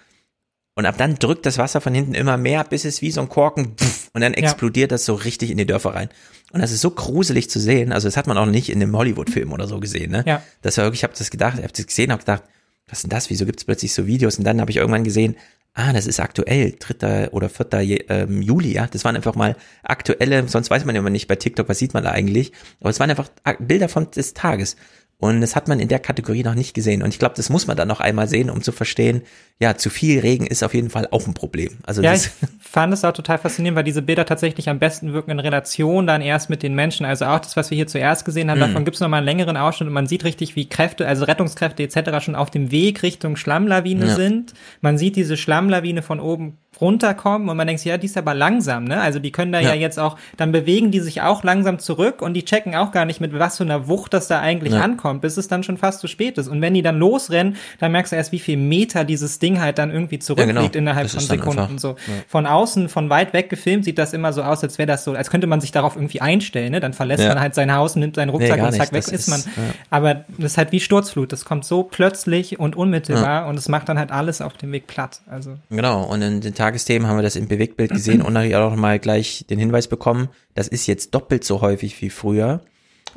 Und 0.76 0.84
ab 0.86 0.96
dann 0.98 1.16
drückt 1.16 1.46
das 1.46 1.56
Wasser 1.58 1.80
von 1.80 1.94
hinten 1.94 2.14
immer 2.14 2.36
mehr, 2.36 2.62
bis 2.62 2.84
es 2.84 3.00
wie 3.02 3.10
so 3.10 3.22
ein 3.22 3.28
Korken 3.30 3.74
und 4.12 4.20
dann 4.20 4.32
Ja. 4.34 4.38
explodiert 4.40 4.92
das 4.92 5.04
so 5.06 5.14
richtig 5.14 5.50
in 5.50 5.56
die 5.56 5.66
Dörfer 5.66 5.94
rein. 5.94 6.10
Und 6.52 6.60
das 6.60 6.70
ist 6.70 6.82
so 6.82 6.90
gruselig 6.90 7.50
zu 7.50 7.58
sehen. 7.58 7.92
Also 7.92 8.06
das 8.06 8.16
hat 8.16 8.26
man 8.26 8.36
auch 8.38 8.46
nicht 8.46 8.68
in 8.68 8.80
einem 8.82 8.94
Hollywood-Film 8.96 9.52
oder 9.52 9.66
so 9.66 9.80
gesehen. 9.80 10.12
Ne? 10.12 10.22
Ja. 10.26 10.42
Das 10.62 10.76
war 10.76 10.84
wirklich, 10.84 11.00
ich 11.00 11.04
habe 11.04 11.14
das 11.18 11.30
gedacht, 11.30 11.54
ich 11.58 11.64
habe 11.64 11.72
das 11.72 11.86
gesehen, 11.86 12.12
habe 12.12 12.20
gedacht, 12.20 12.42
was 12.88 12.98
ist 12.98 13.02
denn 13.02 13.10
das? 13.10 13.30
Wieso 13.30 13.46
gibt 13.46 13.58
es 13.60 13.64
plötzlich 13.64 13.92
so 13.94 14.06
Videos? 14.06 14.38
Und 14.38 14.44
dann 14.44 14.60
habe 14.60 14.70
ich 14.70 14.76
irgendwann 14.76 15.02
gesehen, 15.02 15.36
ah, 15.74 15.92
das 15.92 16.06
ist 16.06 16.20
aktuell, 16.20 16.74
3. 16.78 17.30
oder 17.30 17.48
4. 17.48 18.10
Ähm, 18.10 18.42
Juli, 18.42 18.72
ja. 18.74 18.86
Das 18.86 19.04
waren 19.04 19.16
einfach 19.16 19.34
mal 19.34 19.56
aktuelle, 19.82 20.46
sonst 20.46 20.70
weiß 20.70 20.84
man 20.84 20.94
ja 20.94 21.00
immer 21.00 21.10
nicht 21.10 21.26
bei 21.26 21.36
TikTok, 21.36 21.68
was 21.70 21.78
sieht 21.78 21.94
man 21.94 22.04
da 22.04 22.10
eigentlich. 22.12 22.52
Aber 22.80 22.90
es 22.90 23.00
waren 23.00 23.10
einfach 23.10 23.28
Bilder 23.58 23.88
von 23.88 24.10
des 24.10 24.34
Tages. 24.34 24.76
Und 25.18 25.40
das 25.40 25.56
hat 25.56 25.66
man 25.66 25.80
in 25.80 25.88
der 25.88 25.98
Kategorie 25.98 26.42
noch 26.42 26.54
nicht 26.54 26.74
gesehen. 26.74 27.02
Und 27.02 27.08
ich 27.08 27.18
glaube, 27.18 27.34
das 27.36 27.48
muss 27.48 27.66
man 27.66 27.74
dann 27.74 27.88
noch 27.88 28.00
einmal 28.00 28.28
sehen, 28.28 28.50
um 28.50 28.60
zu 28.60 28.70
verstehen, 28.70 29.22
ja, 29.58 29.74
zu 29.74 29.88
viel 29.88 30.20
Regen 30.20 30.46
ist 30.46 30.62
auf 30.62 30.74
jeden 30.74 30.90
Fall 30.90 31.08
auch 31.10 31.26
ein 31.26 31.32
Problem. 31.32 31.78
Also 31.86 32.02
ja, 32.02 32.12
ich 32.12 32.28
fand 32.60 32.92
es 32.92 33.02
auch 33.02 33.12
total 33.12 33.38
faszinierend, 33.38 33.76
weil 33.76 33.84
diese 33.84 34.02
Bilder 34.02 34.26
tatsächlich 34.26 34.68
am 34.68 34.78
besten 34.78 35.14
wirken 35.14 35.30
in 35.30 35.38
Relation 35.38 36.06
dann 36.06 36.20
erst 36.20 36.50
mit 36.50 36.62
den 36.62 36.74
Menschen. 36.74 37.06
Also 37.06 37.24
auch 37.24 37.38
das, 37.38 37.56
was 37.56 37.70
wir 37.70 37.76
hier 37.76 37.86
zuerst 37.86 38.26
gesehen 38.26 38.50
haben, 38.50 38.58
mhm. 38.58 38.64
davon 38.64 38.84
gibt 38.84 38.96
es 38.96 39.00
nochmal 39.00 39.18
einen 39.18 39.24
längeren 39.24 39.56
Ausschnitt 39.56 39.86
und 39.86 39.94
man 39.94 40.06
sieht 40.06 40.24
richtig, 40.24 40.54
wie 40.54 40.68
Kräfte, 40.68 41.08
also 41.08 41.24
Rettungskräfte 41.24 41.82
etc. 41.82 42.22
schon 42.22 42.34
auf 42.34 42.50
dem 42.50 42.70
Weg 42.70 43.02
Richtung 43.02 43.36
Schlammlawine 43.36 44.08
ja. 44.08 44.14
sind. 44.14 44.52
Man 44.82 44.98
sieht 44.98 45.16
diese 45.16 45.38
Schlammlawine 45.38 46.02
von 46.02 46.20
oben 46.20 46.58
runterkommen 46.80 47.48
und 47.48 47.56
man 47.56 47.66
denkt, 47.66 47.84
ja, 47.84 47.98
die 47.98 48.06
ist 48.06 48.16
aber 48.16 48.34
langsam, 48.34 48.84
ne? 48.84 49.00
Also 49.00 49.18
die 49.18 49.32
können 49.32 49.52
da 49.52 49.60
ja. 49.60 49.70
ja. 49.70 49.74
jetzt 49.74 49.98
auch, 49.98 50.16
dann 50.36 50.52
bewegen 50.52 50.90
die 50.90 51.00
sich 51.00 51.22
auch 51.22 51.42
langsam 51.42 51.78
zurück 51.78 52.22
und 52.22 52.34
die 52.34 52.44
checken 52.44 52.74
auch 52.74 52.92
gar 52.92 53.04
nicht, 53.04 53.20
mit 53.20 53.36
was 53.38 53.56
für 53.56 53.64
einer 53.64 53.88
Wucht 53.88 54.14
das 54.14 54.28
da 54.28 54.40
eigentlich 54.40 54.74
ja. 54.74 54.80
ankommt, 54.80 55.22
bis 55.22 55.36
es 55.36 55.48
dann 55.48 55.62
schon 55.62 55.76
fast 55.76 56.00
zu 56.00 56.06
spät 56.06 56.38
ist. 56.38 56.48
Und 56.48 56.60
wenn 56.60 56.74
die 56.74 56.82
dann 56.82 56.98
losrennen, 56.98 57.56
dann 57.78 57.92
merkst 57.92 58.12
du 58.12 58.16
erst, 58.16 58.32
wie 58.32 58.38
viel 58.38 58.56
Meter 58.56 59.04
dieses 59.04 59.38
Ding 59.38 59.60
halt 59.60 59.78
dann 59.78 59.90
irgendwie 59.90 60.18
zurückliegt 60.18 60.56
ja, 60.56 60.62
genau. 60.62 60.78
innerhalb 60.78 61.04
das 61.04 61.14
von 61.14 61.22
Sekunden. 61.22 61.60
Einfach, 61.60 61.78
so. 61.78 61.96
Von 62.28 62.46
außen, 62.46 62.88
von 62.88 63.10
weit 63.10 63.32
weg 63.32 63.48
gefilmt, 63.48 63.84
sieht 63.84 63.98
das 63.98 64.12
immer 64.12 64.32
so 64.32 64.42
aus, 64.42 64.62
als 64.62 64.78
wäre 64.78 64.86
das 64.86 65.04
so, 65.04 65.12
als 65.12 65.30
könnte 65.30 65.46
man 65.46 65.60
sich 65.60 65.72
darauf 65.72 65.96
irgendwie 65.96 66.20
einstellen, 66.20 66.72
ne? 66.72 66.80
Dann 66.80 66.92
verlässt 66.92 67.26
man 67.26 67.40
halt 67.40 67.54
sein 67.54 67.72
Haus, 67.74 67.96
nimmt 67.96 68.16
seinen 68.16 68.30
Rucksack 68.30 68.58
nee, 68.58 68.66
und 68.66 68.72
zack, 68.72 68.92
weg 68.92 68.98
ist, 68.98 69.12
ist 69.12 69.28
man. 69.28 69.42
Aber 69.90 70.24
das 70.38 70.52
ist 70.52 70.58
halt 70.58 70.72
wie 70.72 70.80
Sturzflut. 70.80 71.32
Das 71.32 71.44
kommt 71.44 71.64
so 71.64 71.82
plötzlich 71.82 72.58
und 72.58 72.76
unmittelbar 72.76 73.46
und 73.46 73.58
es 73.58 73.68
macht 73.68 73.88
dann 73.88 73.98
halt 73.98 74.12
alles 74.12 74.40
auf 74.40 74.54
dem 74.54 74.72
Weg 74.72 74.86
platt. 74.86 75.20
Also. 75.28 75.56
Genau. 75.70 76.04
Und 76.04 76.22
in 76.22 76.40
den 76.40 76.54
Tagesthemen 76.66 77.06
haben 77.06 77.16
wir 77.16 77.22
das 77.22 77.36
im 77.36 77.46
Bewegtbild 77.46 77.92
gesehen 77.92 78.22
und 78.22 78.32
natürlich 78.32 78.56
auch 78.56 78.70
noch 78.70 78.76
mal 78.76 78.98
gleich 78.98 79.46
den 79.48 79.56
Hinweis 79.56 79.86
bekommen, 79.86 80.30
das 80.56 80.66
ist 80.66 80.88
jetzt 80.88 81.14
doppelt 81.14 81.44
so 81.44 81.60
häufig 81.60 82.02
wie 82.02 82.10
früher. 82.10 82.60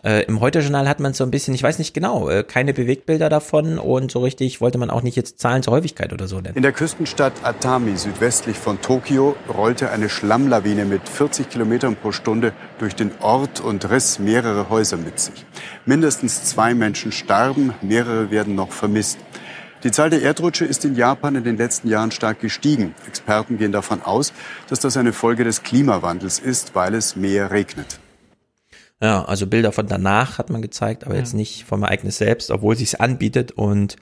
Äh, 0.04 0.26
Im 0.26 0.40
Heute-Journal 0.40 0.88
hat 0.88 1.00
man 1.00 1.16
so 1.16 1.24
ein 1.24 1.32
bisschen, 1.32 1.56
ich 1.56 1.64
weiß 1.64 1.80
nicht 1.80 1.96
genau, 1.96 2.30
äh, 2.30 2.44
keine 2.44 2.76
Bewegtbilder 2.76 3.28
davon 3.28 3.80
und 3.80 4.12
so 4.12 4.20
richtig 4.20 4.62
wollte 4.62 4.78
man 4.78 4.92
auch 4.92 5.02
nicht 5.02 5.16
jetzt 5.16 5.40
Zahlen 5.40 5.64
zur 5.64 5.74
Häufigkeit 5.74 6.14
oder 6.14 6.28
so 6.28 6.40
nennen. 6.40 6.56
In 6.58 6.62
der 6.62 6.74
Küstenstadt 6.74 7.34
Atami 7.42 7.98
südwestlich 7.98 8.56
von 8.56 8.80
Tokio 8.82 9.36
rollte 9.52 9.90
eine 9.90 10.10
Schlammlawine 10.10 10.86
mit 10.86 11.10
40 11.10 11.50
Kilometern 11.50 11.96
pro 11.96 12.12
Stunde 12.12 12.54
durch 12.78 12.96
den 12.96 13.10
Ort 13.20 13.62
und 13.62 13.90
riss 13.90 14.20
mehrere 14.20 14.70
Häuser 14.70 14.98
mit 14.98 15.20
sich. 15.20 15.44
Mindestens 15.88 16.44
zwei 16.44 16.76
Menschen 16.76 17.12
starben, 17.12 17.74
mehrere 17.82 18.30
werden 18.30 18.54
noch 18.54 18.72
vermisst. 18.72 19.18
Die 19.84 19.92
Zahl 19.92 20.10
der 20.10 20.22
Erdrutsche 20.22 20.66
ist 20.66 20.84
in 20.84 20.96
Japan 20.96 21.36
in 21.36 21.46
den 21.46 21.56
letzten 21.56 21.88
Jahren 21.88 22.12
stark 22.12 22.42
gestiegen. 22.42 22.94
Experten 23.08 23.58
gehen 23.58 23.72
davon 23.72 24.02
aus, 24.02 24.34
dass 24.68 24.82
das 24.82 24.98
eine 24.98 25.14
Folge 25.14 25.46
des 25.46 25.64
Klimawandels 25.64 26.40
ist, 26.40 26.76
weil 26.76 26.94
es 26.96 27.16
mehr 27.16 27.52
regnet. 27.52 28.00
Ja, 29.02 29.24
also 29.24 29.48
Bilder 29.48 29.72
von 29.72 29.88
danach 29.88 30.38
hat 30.38 30.50
man 30.50 30.62
gezeigt, 30.62 31.06
aber 31.06 31.14
ja. 31.14 31.22
jetzt 31.22 31.34
nicht 31.34 31.64
vom 31.64 31.84
Ereignis 31.84 32.18
selbst, 32.18 32.52
obwohl 32.52 32.74
es 32.74 32.80
sich 32.80 33.00
anbietet. 33.00 33.54
Und 33.54 33.96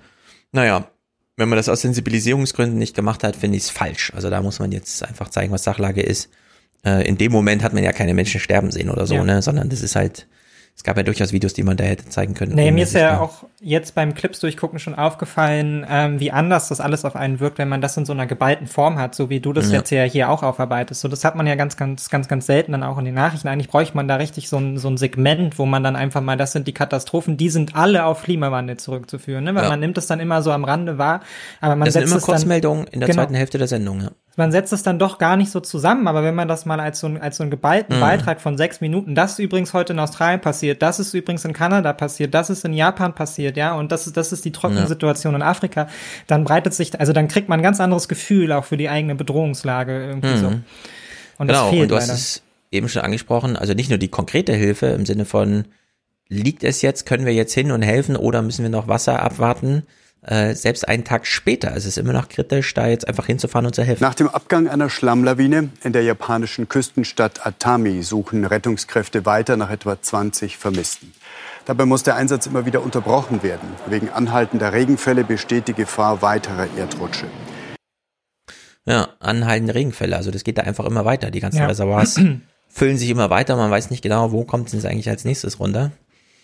naja, 0.51 0.89
wenn 1.35 1.47
man 1.47 1.57
das 1.57 1.69
aus 1.69 1.81
Sensibilisierungsgründen 1.81 2.79
nicht 2.79 2.95
gemacht 2.95 3.23
hat, 3.23 3.35
finde 3.35 3.57
ich 3.57 3.63
es 3.65 3.69
falsch. 3.69 4.11
Also 4.15 4.31
da 4.31 4.41
muss 4.41 4.57
man 4.57 4.71
jetzt 4.71 5.03
einfach 5.03 5.29
zeigen, 5.29 5.53
was 5.53 5.63
Sachlage 5.63 6.01
ist. 6.01 6.31
Äh, 6.83 7.07
in 7.07 7.19
dem 7.19 7.31
Moment 7.31 7.61
hat 7.61 7.73
man 7.73 7.83
ja 7.83 7.91
keine 7.91 8.15
Menschen 8.15 8.39
sterben 8.39 8.71
sehen 8.71 8.89
oder 8.89 9.05
so, 9.05 9.13
ja. 9.13 9.23
ne? 9.23 9.43
Sondern 9.43 9.69
das 9.69 9.83
ist 9.83 9.95
halt 9.95 10.25
es 10.77 10.83
gab 10.83 10.95
ja 10.95 11.01
durchaus 11.01 11.33
Videos, 11.33 11.53
die 11.53 11.63
man 11.63 11.75
da 11.75 11.85
hätte 11.85 12.07
zeigen 12.07 12.35
können. 12.35 12.53
Nee, 12.53 12.71
mir 12.71 12.83
ist 12.83 12.93
ja 12.93 13.19
auch 13.19 13.45
jetzt 13.59 13.95
beim 13.95 14.13
Clips 14.13 14.39
durchgucken 14.39 14.77
schon 14.77 14.93
aufgefallen, 14.93 15.83
ähm, 15.89 16.19
wie 16.19 16.31
anders 16.31 16.67
das 16.69 16.79
alles 16.79 17.03
auf 17.03 17.15
einen 17.15 17.39
wirkt, 17.39 17.57
wenn 17.57 17.67
man 17.67 17.81
das 17.81 17.97
in 17.97 18.05
so 18.05 18.13
einer 18.13 18.27
geballten 18.27 18.67
Form 18.67 18.99
hat, 18.99 19.15
so 19.15 19.31
wie 19.31 19.39
du 19.39 19.53
das 19.53 19.71
ja. 19.71 19.79
jetzt 19.79 19.89
ja 19.89 20.03
hier 20.03 20.29
auch 20.29 20.43
aufarbeitest. 20.43 21.01
So, 21.01 21.07
das 21.07 21.25
hat 21.25 21.35
man 21.35 21.47
ja 21.47 21.55
ganz, 21.55 21.77
ganz, 21.77 22.11
ganz, 22.11 22.27
ganz 22.27 22.45
selten 22.45 22.73
dann 22.73 22.83
auch 22.83 22.99
in 22.99 23.05
den 23.05 23.15
Nachrichten. 23.15 23.47
Eigentlich 23.47 23.69
bräuchte 23.69 23.95
man 23.95 24.07
da 24.07 24.17
richtig 24.17 24.49
so 24.49 24.57
ein, 24.57 24.77
so 24.77 24.87
ein 24.87 24.97
Segment, 24.97 25.57
wo 25.57 25.65
man 25.65 25.83
dann 25.83 25.95
einfach 25.95 26.21
mal, 26.21 26.37
das 26.37 26.51
sind 26.51 26.67
die 26.67 26.73
Katastrophen, 26.73 27.37
die 27.37 27.49
sind 27.49 27.75
alle 27.75 28.05
auf 28.05 28.21
Klimawandel 28.21 28.77
zurückzuführen, 28.77 29.45
ne? 29.45 29.55
Weil 29.55 29.63
ja. 29.63 29.69
man 29.69 29.79
nimmt 29.79 29.97
es 29.97 30.05
dann 30.05 30.19
immer 30.19 30.43
so 30.43 30.51
am 30.51 30.63
Rande 30.63 30.99
wahr, 30.99 31.21
aber 31.59 31.75
man 31.75 31.87
das 31.87 31.95
setzt 31.95 32.09
sind 32.09 32.17
immer 32.17 32.23
Kurzmeldungen 32.23 32.85
in 32.85 32.99
der 32.99 33.09
genau. 33.09 33.23
zweiten 33.23 33.33
Hälfte 33.33 33.57
der 33.57 33.67
Sendung, 33.67 34.01
ja 34.01 34.11
man 34.37 34.51
setzt 34.51 34.71
es 34.71 34.83
dann 34.83 34.99
doch 34.99 35.17
gar 35.17 35.35
nicht 35.35 35.51
so 35.51 35.59
zusammen, 35.59 36.07
aber 36.07 36.23
wenn 36.23 36.35
man 36.35 36.47
das 36.47 36.65
mal 36.65 36.79
als 36.79 36.99
so, 36.99 37.07
ein, 37.07 37.19
als 37.19 37.37
so 37.37 37.43
einen 37.43 37.49
geballten 37.49 37.97
mhm. 37.97 38.01
Beitrag 38.01 38.39
von 38.39 38.55
sechs 38.55 38.81
Minuten, 38.81 39.15
das 39.15 39.33
ist 39.33 39.39
übrigens 39.39 39.73
heute 39.73 39.93
in 39.93 39.99
Australien 39.99 40.39
passiert, 40.39 40.66
das 40.75 40.99
ist 40.99 41.13
übrigens 41.13 41.45
in 41.45 41.53
Kanada 41.53 41.93
passiert, 41.93 42.33
das 42.33 42.49
ist 42.49 42.65
in 42.65 42.73
Japan 42.73 43.13
passiert, 43.15 43.57
ja, 43.57 43.73
und 43.73 43.91
das 43.91 44.07
ist, 44.07 44.17
das 44.17 44.31
ist 44.31 44.45
die 44.45 44.51
Trockensituation 44.51 45.33
ja. 45.33 45.37
in 45.37 45.41
Afrika, 45.43 45.87
dann 46.27 46.43
breitet 46.43 46.73
sich, 46.73 46.99
also 46.99 47.13
dann 47.13 47.27
kriegt 47.27 47.49
man 47.49 47.59
ein 47.59 47.63
ganz 47.63 47.79
anderes 47.79 48.07
Gefühl 48.07 48.51
auch 48.51 48.65
für 48.65 48.77
die 48.77 48.89
eigene 48.89 49.15
Bedrohungslage 49.15 50.07
irgendwie 50.07 50.35
mhm. 50.35 50.37
so. 50.37 50.47
Und 51.37 51.47
genau, 51.47 51.61
das 51.61 51.69
fehlt 51.69 51.81
und 51.83 51.91
du 51.91 51.95
hast 51.95 52.09
es 52.09 52.43
eben 52.71 52.89
schon 52.89 53.01
angesprochen, 53.01 53.55
also 53.55 53.73
nicht 53.73 53.89
nur 53.89 53.99
die 53.99 54.09
konkrete 54.09 54.53
Hilfe 54.53 54.87
im 54.87 55.05
Sinne 55.05 55.25
von, 55.25 55.65
liegt 56.29 56.63
es 56.63 56.81
jetzt, 56.81 57.05
können 57.05 57.25
wir 57.25 57.33
jetzt 57.33 57.53
hin 57.53 57.71
und 57.71 57.81
helfen 57.81 58.15
oder 58.15 58.41
müssen 58.41 58.63
wir 58.63 58.69
noch 58.69 58.87
Wasser 58.87 59.21
abwarten, 59.21 59.83
äh, 60.27 60.55
selbst 60.55 60.87
einen 60.87 61.05
Tag 61.05 61.25
später 61.25 61.73
ist 61.75 61.85
es 61.85 61.95
immer 61.95 62.11
noch 62.11 62.27
kritisch, 62.27 62.73
da 62.73 62.87
jetzt 62.87 63.07
einfach 63.07 63.25
hinzufahren 63.25 63.65
und 63.65 63.73
zu 63.73 63.83
helfen. 63.83 64.03
Nach 64.03 64.13
dem 64.13 64.27
Abgang 64.27 64.67
einer 64.67 64.89
Schlammlawine 64.89 65.69
in 65.83 65.93
der 65.93 66.03
japanischen 66.03 66.67
Küstenstadt 66.67 67.45
Atami 67.45 68.03
suchen 68.03 68.43
Rettungskräfte 68.43 69.25
weiter 69.25 69.55
nach 69.55 69.71
etwa 69.71 70.01
20 70.01 70.57
Vermissten. 70.57 71.13
Dabei 71.65 71.85
muss 71.85 72.03
der 72.03 72.15
Einsatz 72.15 72.45
immer 72.45 72.65
wieder 72.65 72.83
unterbrochen 72.83 73.41
werden. 73.41 73.69
Wegen 73.87 74.09
anhaltender 74.09 74.73
Regenfälle 74.73 75.23
besteht 75.23 75.69
die 75.69 75.73
Gefahr 75.73 76.21
weiterer 76.21 76.67
Erdrutsche. 76.77 77.27
Ja, 78.85 79.09
anhaltende 79.19 79.75
Regenfälle. 79.75 80.15
Also 80.15 80.31
das 80.31 80.43
geht 80.43 80.57
da 80.57 80.63
einfach 80.63 80.85
immer 80.85 81.05
weiter. 81.05 81.31
Die 81.31 81.39
ganzen 81.39 81.59
ja. 81.59 81.67
Reservoirs 81.67 82.19
füllen 82.67 82.97
sich 82.97 83.09
immer 83.09 83.29
weiter. 83.29 83.55
Man 83.55 83.71
weiß 83.71 83.91
nicht 83.91 84.01
genau, 84.01 84.33
wo 84.33 84.43
kommt 84.43 84.73
es 84.73 84.85
eigentlich 84.85 85.09
als 85.09 85.23
nächstes 85.23 85.59
runter. 85.59 85.91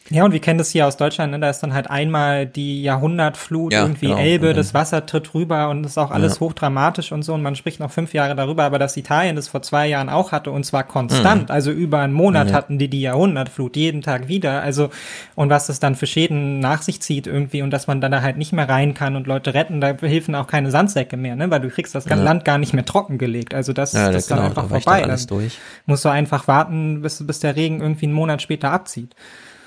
Ja, 0.09 0.25
und 0.25 0.33
wir 0.33 0.41
kennen 0.41 0.57
das 0.57 0.69
hier 0.69 0.85
aus 0.85 0.98
Deutschland, 0.98 1.32
ne? 1.32 1.40
da 1.40 1.49
ist 1.49 1.61
dann 1.61 1.73
halt 1.73 1.90
einmal 1.90 2.45
die 2.45 2.83
Jahrhundertflut, 2.83 3.72
ja, 3.72 3.83
irgendwie 3.83 4.07
genau. 4.07 4.19
Elbe, 4.19 4.53
das 4.53 4.73
Wasser 4.73 5.06
tritt 5.06 5.33
rüber 5.33 5.69
und 5.69 5.85
ist 5.85 5.98
auch 5.98 6.11
alles 6.11 6.35
ja. 6.35 6.40
hochdramatisch 6.41 7.14
und 7.14 7.23
so 7.23 7.33
und 7.33 7.41
man 7.41 7.56
spricht 7.56 7.80
noch 7.80 7.90
fünf 7.90 8.14
Jahre 8.14 8.35
darüber, 8.35 8.64
aber 8.64 8.80
dass 8.80 8.98
Italien 8.98 9.38
das 9.38 9.48
vor 9.48 9.61
zwei 9.61 9.88
Jahren 9.88 10.09
auch 10.09 10.33
hatte 10.33 10.51
und 10.51 10.65
zwar 10.65 10.83
konstant, 10.83 11.43
mhm. 11.43 11.56
also 11.56 11.72
über 11.72 11.99
einen 11.99 12.11
Monat 12.11 12.49
mhm. 12.49 12.53
hatten 12.53 12.80
die 12.80 12.90
die 12.90 12.99
Jahrhundertflut, 12.99 13.77
jeden 13.77 14.01
Tag 14.01 14.27
wieder, 14.27 14.61
also 14.61 14.90
und 15.35 15.49
was 15.49 15.67
das 15.67 15.80
dann 15.80 15.95
für 15.95 16.06
Schäden 16.06 16.59
nach 16.59 16.82
sich 16.82 17.01
zieht 17.01 17.25
irgendwie 17.25 17.61
und 17.61 17.72
dass 17.72 17.88
man 17.88 18.01
dann 18.01 18.11
da 18.11 18.22
halt 18.22 18.38
nicht 18.38 18.51
mehr 18.51 18.67
rein 18.67 18.93
kann 18.93 19.15
und 19.15 19.25
Leute 19.25 19.53
retten, 19.53 19.80
da 19.80 19.95
helfen 20.01 20.35
auch 20.35 20.48
keine 20.48 20.69
Sandsäcke 20.69 21.15
mehr, 21.15 21.38
ne? 21.38 21.49
weil 21.49 21.61
du 21.61 21.69
kriegst 21.69 21.95
das 21.95 22.06
ja. 22.06 22.15
Land 22.15 22.43
gar 22.43 22.57
nicht 22.57 22.73
mehr 22.73 22.85
trockengelegt, 22.85 23.53
also 23.53 23.72
das, 23.72 23.93
ja, 23.93 24.11
das 24.11 24.23
ist 24.23 24.27
genau, 24.27 24.41
dann 24.41 24.49
einfach 24.49 24.64
da 24.64 24.80
vorbei. 24.80 25.03
Alles 25.03 25.27
durch. 25.27 25.57
Musst 25.85 26.03
du 26.03 26.09
einfach 26.09 26.49
warten, 26.49 27.01
bis, 27.01 27.25
bis 27.25 27.40
der 27.40 27.56
Regen 27.56 27.80
irgendwie 27.80 28.06
einen 28.06 28.14
Monat 28.14 28.41
später 28.41 28.69
abzieht. 28.72 29.15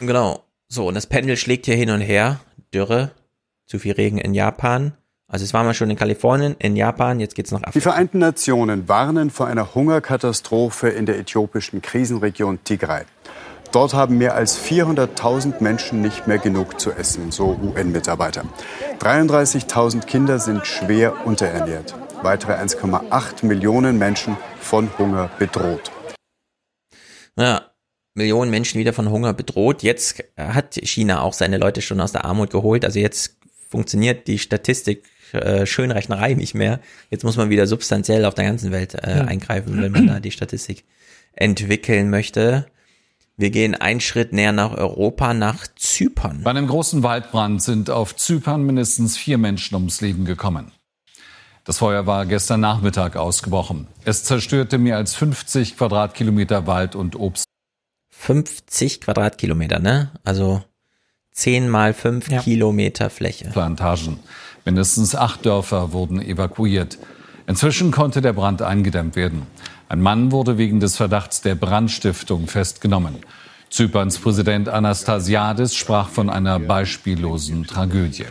Genau. 0.00 0.44
So, 0.68 0.88
und 0.88 0.94
das 0.94 1.06
Pendel 1.06 1.36
schlägt 1.36 1.66
hier 1.66 1.76
hin 1.76 1.90
und 1.90 2.00
her. 2.00 2.40
Dürre, 2.74 3.12
zu 3.66 3.78
viel 3.78 3.92
Regen 3.92 4.18
in 4.18 4.34
Japan. 4.34 4.92
Also 5.28 5.44
es 5.44 5.52
war 5.52 5.64
mal 5.64 5.74
schon 5.74 5.90
in 5.90 5.96
Kalifornien, 5.96 6.54
in 6.58 6.76
Japan, 6.76 7.18
jetzt 7.18 7.34
geht's 7.34 7.50
nach 7.50 7.60
Afrika. 7.62 7.78
Die 7.78 7.80
Vereinten 7.80 8.18
Nationen 8.18 8.88
warnen 8.88 9.30
vor 9.30 9.48
einer 9.48 9.74
Hungerkatastrophe 9.74 10.88
in 10.88 11.04
der 11.04 11.18
äthiopischen 11.18 11.82
Krisenregion 11.82 12.62
Tigray. 12.62 13.04
Dort 13.72 13.92
haben 13.94 14.18
mehr 14.18 14.36
als 14.36 14.58
400.000 14.58 15.60
Menschen 15.60 16.00
nicht 16.00 16.28
mehr 16.28 16.38
genug 16.38 16.80
zu 16.80 16.92
essen, 16.92 17.32
so 17.32 17.58
UN-Mitarbeiter. 17.60 18.44
33.000 19.00 20.06
Kinder 20.06 20.38
sind 20.38 20.64
schwer 20.66 21.26
unterernährt. 21.26 21.94
Weitere 22.22 22.52
1,8 22.52 23.44
Millionen 23.44 23.98
Menschen 23.98 24.36
von 24.60 24.88
Hunger 24.96 25.28
bedroht. 25.38 25.90
Ja, 27.36 27.62
Millionen 28.16 28.50
Menschen 28.50 28.80
wieder 28.80 28.92
von 28.92 29.10
Hunger 29.10 29.32
bedroht. 29.32 29.82
Jetzt 29.82 30.24
hat 30.36 30.74
China 30.82 31.20
auch 31.20 31.32
seine 31.32 31.58
Leute 31.58 31.82
schon 31.82 32.00
aus 32.00 32.12
der 32.12 32.24
Armut 32.24 32.50
geholt. 32.50 32.84
Also 32.84 32.98
jetzt 32.98 33.36
funktioniert 33.68 34.26
die 34.26 34.38
Statistik 34.38 35.04
äh, 35.32 35.66
Schönrechnerei 35.66 36.34
nicht 36.34 36.54
mehr. 36.54 36.80
Jetzt 37.10 37.24
muss 37.24 37.36
man 37.36 37.50
wieder 37.50 37.66
substanziell 37.66 38.24
auf 38.24 38.34
der 38.34 38.46
ganzen 38.46 38.72
Welt 38.72 38.94
äh, 38.94 39.24
eingreifen, 39.26 39.82
wenn 39.82 39.92
man 39.92 40.06
da 40.06 40.20
die 40.20 40.30
Statistik 40.30 40.84
entwickeln 41.32 42.10
möchte. 42.10 42.66
Wir 43.36 43.50
gehen 43.50 43.74
einen 43.74 44.00
Schritt 44.00 44.32
näher 44.32 44.52
nach 44.52 44.72
Europa, 44.72 45.34
nach 45.34 45.66
Zypern. 45.76 46.42
Bei 46.42 46.50
einem 46.50 46.68
großen 46.68 47.02
Waldbrand 47.02 47.62
sind 47.62 47.90
auf 47.90 48.16
Zypern 48.16 48.62
mindestens 48.64 49.18
vier 49.18 49.36
Menschen 49.36 49.74
ums 49.74 50.00
Leben 50.00 50.24
gekommen. 50.24 50.72
Das 51.64 51.78
Feuer 51.78 52.06
war 52.06 52.24
gestern 52.24 52.60
Nachmittag 52.60 53.16
ausgebrochen. 53.16 53.88
Es 54.04 54.24
zerstörte 54.24 54.78
mehr 54.78 54.96
als 54.96 55.14
50 55.16 55.76
Quadratkilometer 55.76 56.66
Wald 56.66 56.94
und 56.94 57.16
Obst. 57.16 57.44
50 58.18 59.00
Quadratkilometer, 59.00 59.78
ne? 59.78 60.10
Also 60.24 60.62
10 61.32 61.68
mal 61.68 61.92
5 61.92 62.30
ja. 62.30 62.40
Kilometer 62.40 63.10
Fläche. 63.10 63.50
Plantagen. 63.50 64.18
Mindestens 64.64 65.14
acht 65.14 65.44
Dörfer 65.44 65.92
wurden 65.92 66.20
evakuiert. 66.20 66.98
Inzwischen 67.46 67.92
konnte 67.92 68.20
der 68.20 68.32
Brand 68.32 68.62
eingedämmt 68.62 69.14
werden. 69.14 69.46
Ein 69.88 70.00
Mann 70.00 70.32
wurde 70.32 70.58
wegen 70.58 70.80
des 70.80 70.96
Verdachts 70.96 71.42
der 71.42 71.54
Brandstiftung 71.54 72.48
festgenommen. 72.48 73.16
Zyperns 73.70 74.18
Präsident 74.18 74.68
Anastasiadis 74.68 75.76
sprach 75.76 76.08
von 76.08 76.30
einer 76.30 76.58
beispiellosen 76.58 77.64
Tragödie. 77.64 78.26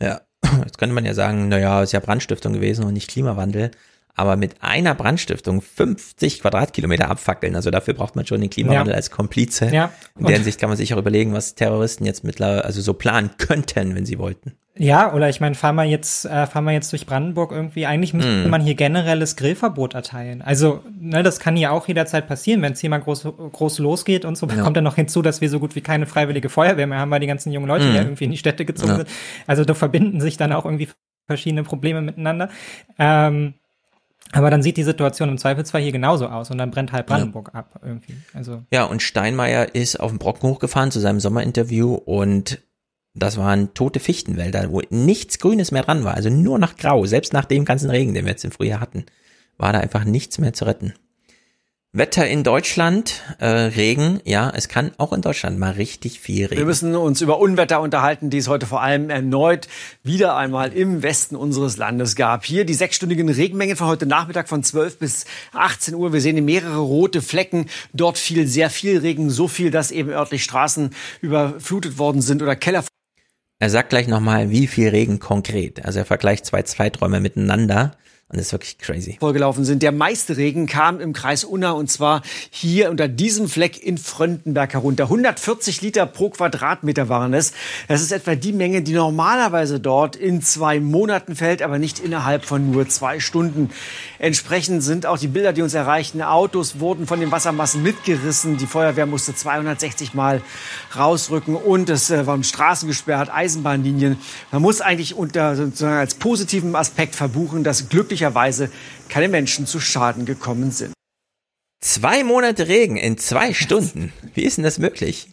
Ja, 0.00 0.22
jetzt 0.64 0.78
könnte 0.78 0.94
man 0.94 1.04
ja 1.04 1.14
sagen, 1.14 1.48
naja, 1.48 1.82
ist 1.82 1.92
ja 1.92 2.00
Brandstiftung 2.00 2.54
gewesen 2.54 2.84
und 2.84 2.94
nicht 2.94 3.10
Klimawandel. 3.10 3.70
Aber 4.18 4.36
mit 4.36 4.56
einer 4.62 4.94
Brandstiftung 4.94 5.62
50 5.62 6.40
Quadratkilometer 6.42 7.08
abfackeln, 7.10 7.54
also 7.54 7.70
dafür 7.70 7.94
braucht 7.94 8.16
man 8.16 8.26
schon 8.26 8.40
den 8.40 8.50
Klimawandel 8.50 8.92
Ja. 8.92 8.96
als 8.96 9.10
Komplize. 9.10 9.66
Ja. 9.72 9.90
In 10.18 10.26
der 10.26 10.34
Hinsicht 10.36 10.58
kann 10.60 10.68
man 10.68 10.76
sich 10.76 10.92
auch 10.92 10.98
überlegen, 10.98 11.32
was 11.32 11.54
Terroristen 11.54 12.04
jetzt 12.04 12.24
mittlerweile, 12.24 12.64
also 12.64 12.80
so 12.80 12.94
planen 12.94 13.30
könnten, 13.38 13.94
wenn 13.94 14.04
sie 14.04 14.18
wollten. 14.18 14.54
Ja, 14.80 15.12
oder 15.12 15.28
ich 15.28 15.40
meine, 15.40 15.56
fahren 15.56 15.74
wir 15.74 15.84
jetzt, 15.84 16.24
äh, 16.24 16.46
fahren 16.46 16.64
wir 16.64 16.70
jetzt 16.72 16.92
durch 16.92 17.04
Brandenburg 17.06 17.50
irgendwie. 17.50 17.84
Eigentlich 17.86 18.14
müsste 18.14 18.46
Mm. 18.46 18.50
man 18.50 18.60
hier 18.60 18.74
generelles 18.76 19.34
Grillverbot 19.34 19.94
erteilen. 19.94 20.40
Also, 20.40 20.84
ne, 21.00 21.24
das 21.24 21.40
kann 21.40 21.56
ja 21.56 21.70
auch 21.72 21.88
jederzeit 21.88 22.28
passieren, 22.28 22.62
wenn 22.62 22.74
es 22.74 22.80
hier 22.80 22.88
mal 22.90 22.98
groß, 23.00 23.26
groß 23.52 23.80
losgeht 23.80 24.24
und 24.24 24.36
so. 24.38 24.46
Ja. 24.46 24.62
Kommt 24.62 24.76
dann 24.76 24.84
noch 24.84 24.94
hinzu, 24.94 25.20
dass 25.20 25.40
wir 25.40 25.48
so 25.50 25.58
gut 25.58 25.74
wie 25.74 25.80
keine 25.80 26.06
freiwillige 26.06 26.48
Feuerwehr 26.48 26.86
mehr 26.86 26.98
haben, 27.00 27.10
weil 27.10 27.18
die 27.20 27.26
ganzen 27.26 27.52
jungen 27.52 27.66
Leute 27.66 27.86
Mm. 27.86 27.90
hier 27.92 28.02
irgendwie 28.02 28.24
in 28.24 28.30
die 28.30 28.36
Städte 28.38 28.64
gezogen 28.64 28.90
Ja. 28.90 28.96
sind. 28.98 29.08
Also 29.48 29.64
da 29.64 29.74
verbinden 29.74 30.20
sich 30.20 30.36
dann 30.36 30.52
auch 30.52 30.64
irgendwie 30.64 30.88
verschiedene 31.26 31.64
Probleme 31.64 32.00
miteinander. 32.00 32.48
Ähm, 33.00 33.54
aber 34.32 34.50
dann 34.50 34.62
sieht 34.62 34.76
die 34.76 34.84
Situation 34.84 35.28
im 35.28 35.38
Zweifelsfall 35.38 35.80
hier 35.80 35.92
genauso 35.92 36.26
aus 36.26 36.50
und 36.50 36.58
dann 36.58 36.70
brennt 36.70 36.92
halt 36.92 37.06
Brandenburg 37.06 37.54
ab 37.54 37.80
irgendwie. 37.82 38.16
Also 38.34 38.62
Ja, 38.70 38.84
und 38.84 39.02
Steinmeier 39.02 39.74
ist 39.74 39.98
auf 39.98 40.10
den 40.10 40.18
Brocken 40.18 40.48
hochgefahren 40.48 40.90
zu 40.90 41.00
seinem 41.00 41.20
Sommerinterview 41.20 41.94
und 41.94 42.60
das 43.14 43.36
waren 43.36 43.74
tote 43.74 44.00
Fichtenwälder, 44.00 44.70
wo 44.70 44.82
nichts 44.90 45.38
Grünes 45.38 45.72
mehr 45.72 45.82
dran 45.82 46.04
war, 46.04 46.14
also 46.14 46.30
nur 46.30 46.58
noch 46.58 46.76
grau, 46.76 47.04
selbst 47.06 47.32
nach 47.32 47.46
dem 47.46 47.64
ganzen 47.64 47.90
Regen, 47.90 48.14
den 48.14 48.24
wir 48.24 48.32
jetzt 48.32 48.44
im 48.44 48.52
Frühjahr 48.52 48.80
hatten, 48.80 49.06
war 49.56 49.72
da 49.72 49.80
einfach 49.80 50.04
nichts 50.04 50.38
mehr 50.38 50.52
zu 50.52 50.66
retten. 50.66 50.94
Wetter 51.94 52.28
in 52.28 52.44
Deutschland, 52.44 53.22
äh, 53.38 53.46
Regen, 53.46 54.20
ja, 54.24 54.52
es 54.54 54.68
kann 54.68 54.92
auch 54.98 55.14
in 55.14 55.22
Deutschland 55.22 55.58
mal 55.58 55.70
richtig 55.70 56.20
viel 56.20 56.50
Wir 56.50 56.50
Regen. 56.50 56.66
müssen 56.66 56.94
uns 56.94 57.22
über 57.22 57.38
Unwetter 57.38 57.80
unterhalten, 57.80 58.28
die 58.28 58.36
es 58.36 58.46
heute 58.46 58.66
vor 58.66 58.82
allem 58.82 59.08
erneut 59.08 59.68
wieder 60.02 60.36
einmal 60.36 60.74
im 60.74 61.02
Westen 61.02 61.34
unseres 61.34 61.78
Landes 61.78 62.14
gab. 62.14 62.44
Hier 62.44 62.66
die 62.66 62.74
sechsstündigen 62.74 63.30
Regenmengen 63.30 63.74
von 63.74 63.86
heute 63.86 64.04
Nachmittag 64.04 64.50
von 64.50 64.62
12 64.62 64.98
bis 64.98 65.24
18 65.54 65.94
Uhr. 65.94 66.12
Wir 66.12 66.20
sehen 66.20 66.34
hier 66.36 66.42
mehrere 66.42 66.76
rote 66.76 67.22
Flecken. 67.22 67.70
Dort 67.94 68.18
fiel 68.18 68.46
sehr 68.46 68.68
viel 68.68 68.98
Regen, 68.98 69.30
so 69.30 69.48
viel, 69.48 69.70
dass 69.70 69.90
eben 69.90 70.10
örtlich 70.10 70.44
Straßen 70.44 70.90
überflutet 71.22 71.96
worden 71.96 72.20
sind 72.20 72.42
oder 72.42 72.54
Keller 72.54 72.84
Er 73.60 73.70
sagt 73.70 73.88
gleich 73.88 74.08
nochmal, 74.08 74.50
wie 74.50 74.66
viel 74.66 74.90
Regen 74.90 75.20
konkret. 75.20 75.86
Also 75.86 76.00
er 76.00 76.04
vergleicht 76.04 76.44
zwei 76.44 76.60
Zeiträume 76.60 77.20
miteinander 77.20 77.96
und 78.30 78.36
das 78.36 78.48
ist 78.48 78.52
wirklich 78.52 78.76
crazy. 78.76 79.16
vorgelaufen 79.18 79.64
sind. 79.64 79.82
Der 79.82 79.90
meiste 79.90 80.36
Regen 80.36 80.66
kam 80.66 81.00
im 81.00 81.14
Kreis 81.14 81.44
Unna 81.44 81.70
und 81.70 81.90
zwar 81.90 82.20
hier 82.50 82.90
unter 82.90 83.08
diesem 83.08 83.48
Fleck 83.48 83.82
in 83.82 83.96
Fröndenberg 83.96 84.74
herunter. 84.74 85.04
140 85.04 85.80
Liter 85.80 86.04
pro 86.04 86.28
Quadratmeter 86.28 87.08
waren 87.08 87.32
es. 87.32 87.52
Das 87.88 88.02
ist 88.02 88.12
etwa 88.12 88.34
die 88.34 88.52
Menge, 88.52 88.82
die 88.82 88.92
normalerweise 88.92 89.80
dort 89.80 90.14
in 90.14 90.42
zwei 90.42 90.78
Monaten 90.78 91.36
fällt, 91.36 91.62
aber 91.62 91.78
nicht 91.78 92.00
innerhalb 92.00 92.44
von 92.44 92.70
nur 92.70 92.86
zwei 92.90 93.18
Stunden. 93.18 93.70
Entsprechend 94.18 94.82
sind 94.82 95.06
auch 95.06 95.16
die 95.16 95.28
Bilder, 95.28 95.54
die 95.54 95.62
uns 95.62 95.72
erreichten. 95.72 96.20
Autos 96.20 96.80
wurden 96.80 97.06
von 97.06 97.20
den 97.20 97.32
Wassermassen 97.32 97.82
mitgerissen. 97.82 98.58
Die 98.58 98.66
Feuerwehr 98.66 99.06
musste 99.06 99.34
260 99.34 100.12
Mal 100.12 100.42
rausrücken 100.94 101.56
und 101.56 101.88
es 101.88 102.10
äh, 102.10 102.26
waren 102.26 102.44
Straßen 102.44 102.88
gesperrt, 102.88 103.30
Eisenbahnlinien. 103.32 104.18
Man 104.52 104.60
muss 104.60 104.82
eigentlich 104.82 105.14
unter 105.14 105.56
sozusagen 105.56 105.96
als 105.96 106.14
positiven 106.16 106.76
Aspekt 106.76 107.14
verbuchen, 107.14 107.64
dass 107.64 107.88
glücklicherweise 108.18 108.70
keine 109.08 109.28
Menschen 109.28 109.66
zu 109.66 109.80
Schaden 109.80 110.26
gekommen 110.26 110.70
sind. 110.70 110.92
Zwei 111.80 112.24
Monate 112.24 112.66
Regen 112.66 112.96
in 112.96 113.18
zwei 113.18 113.54
Stunden. 113.54 114.12
Wie 114.34 114.42
ist 114.42 114.56
denn 114.56 114.64
das 114.64 114.78
möglich? 114.78 115.28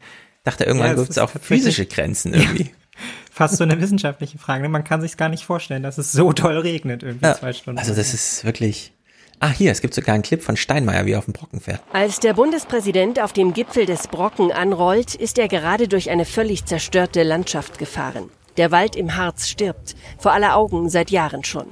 Ich 0.00 0.42
dachte, 0.42 0.64
irgendwann 0.64 0.88
Ja, 0.88 0.94
es 0.94 1.00
gibt 1.00 1.10
es 1.12 1.18
auch 1.18 1.30
physische 1.30 1.86
Grenzen 1.86 2.34
irgendwie. 2.34 2.70
fast 3.30 3.56
so 3.56 3.64
eine 3.64 3.80
wissenschaftliche 3.80 4.38
Frage. 4.38 4.62
ne? 4.62 4.68
Man 4.68 4.84
kann 4.84 5.00
sich 5.00 5.16
gar 5.16 5.28
nicht 5.28 5.44
vorstellen, 5.44 5.82
dass 5.82 5.98
es 5.98 6.12
so 6.12 6.32
toll 6.32 6.58
regnet 6.58 7.02
irgendwie 7.02 7.26
Ja, 7.26 7.34
zwei 7.34 7.52
Stunden. 7.52 7.78
Also 7.78 7.94
das 7.94 8.14
ist 8.14 8.44
wirklich. 8.44 8.92
Ah, 9.38 9.50
hier, 9.50 9.70
es 9.70 9.82
gibt 9.82 9.92
sogar 9.92 10.14
einen 10.14 10.22
Clip 10.22 10.42
von 10.42 10.56
Steinmeier, 10.56 11.04
wie 11.04 11.12
er 11.12 11.18
auf 11.18 11.26
dem 11.26 11.34
Brocken 11.34 11.60
fährt. 11.60 11.82
Als 11.92 12.20
der 12.20 12.32
Bundespräsident 12.32 13.20
auf 13.20 13.34
dem 13.34 13.52
Gipfel 13.52 13.84
des 13.84 14.08
Brocken 14.08 14.50
anrollt, 14.50 15.14
ist 15.14 15.36
er 15.38 15.46
gerade 15.48 15.88
durch 15.88 16.08
eine 16.08 16.24
völlig 16.24 16.64
zerstörte 16.64 17.22
Landschaft 17.22 17.78
gefahren. 17.78 18.30
Der 18.56 18.70
Wald 18.70 18.96
im 18.96 19.16
Harz 19.16 19.48
stirbt, 19.48 19.94
vor 20.18 20.32
aller 20.32 20.56
Augen 20.56 20.88
seit 20.88 21.10
Jahren 21.10 21.44
schon. 21.44 21.66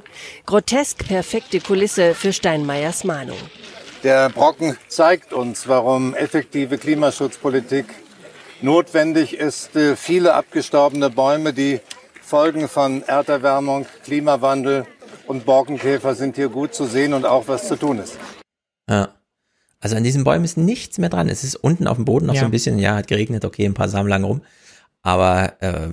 Grotesk 0.47 1.07
perfekte 1.07 1.61
Kulisse 1.61 2.15
für 2.15 2.33
Steinmeiers 2.33 3.05
Mahnung. 3.05 3.39
Der 4.03 4.29
Brocken 4.29 4.77
zeigt 4.89 5.33
uns, 5.33 5.67
warum 5.67 6.15
effektive 6.15 6.77
Klimaschutzpolitik 6.77 7.87
notwendig 8.61 9.35
ist. 9.39 9.75
Äh, 9.77 9.97
Viele 9.97 10.35
abgestorbene 10.35 11.09
Bäume, 11.09 11.55
die 11.55 11.81
Folgen 12.21 12.69
von 12.69 13.03
Erderwärmung, 13.03 13.87
Klimawandel 14.05 14.87
und 15.27 15.47
Borkenkäfer 15.47 16.15
sind 16.15 16.37
hier 16.37 16.51
gut 16.51 16.75
zu 16.75 16.85
sehen 16.87 17.15
und 17.15 17.25
auch 17.25 17.49
was 17.49 17.67
zu 17.67 17.77
tun 17.77 17.99
ist. 17.99 18.19
Ja. 18.91 19.09
Also 19.81 19.97
an 19.97 20.05
diesen 20.05 20.25
Bäumen 20.25 20.45
ist 20.45 20.57
nichts 20.59 20.99
mehr 20.99 21.11
dran. 21.11 21.29
Es 21.29 21.45
ist 21.45 21.57
unten 21.57 21.87
auf 21.87 21.97
dem 21.97 22.05
Boden 22.07 22.27
noch 22.27 22.35
Ja. 22.35 22.41
so 22.41 22.47
ein 22.47 22.51
bisschen, 22.51 22.79
ja, 22.79 22.97
hat 22.97 23.07
geregnet, 23.07 23.45
okay, 23.45 23.65
ein 23.67 23.75
paar 23.75 23.89
Samen 23.89 24.09
lang 24.09 24.25
rum. 24.25 24.43
Aber 25.03 25.55
äh, 25.61 25.89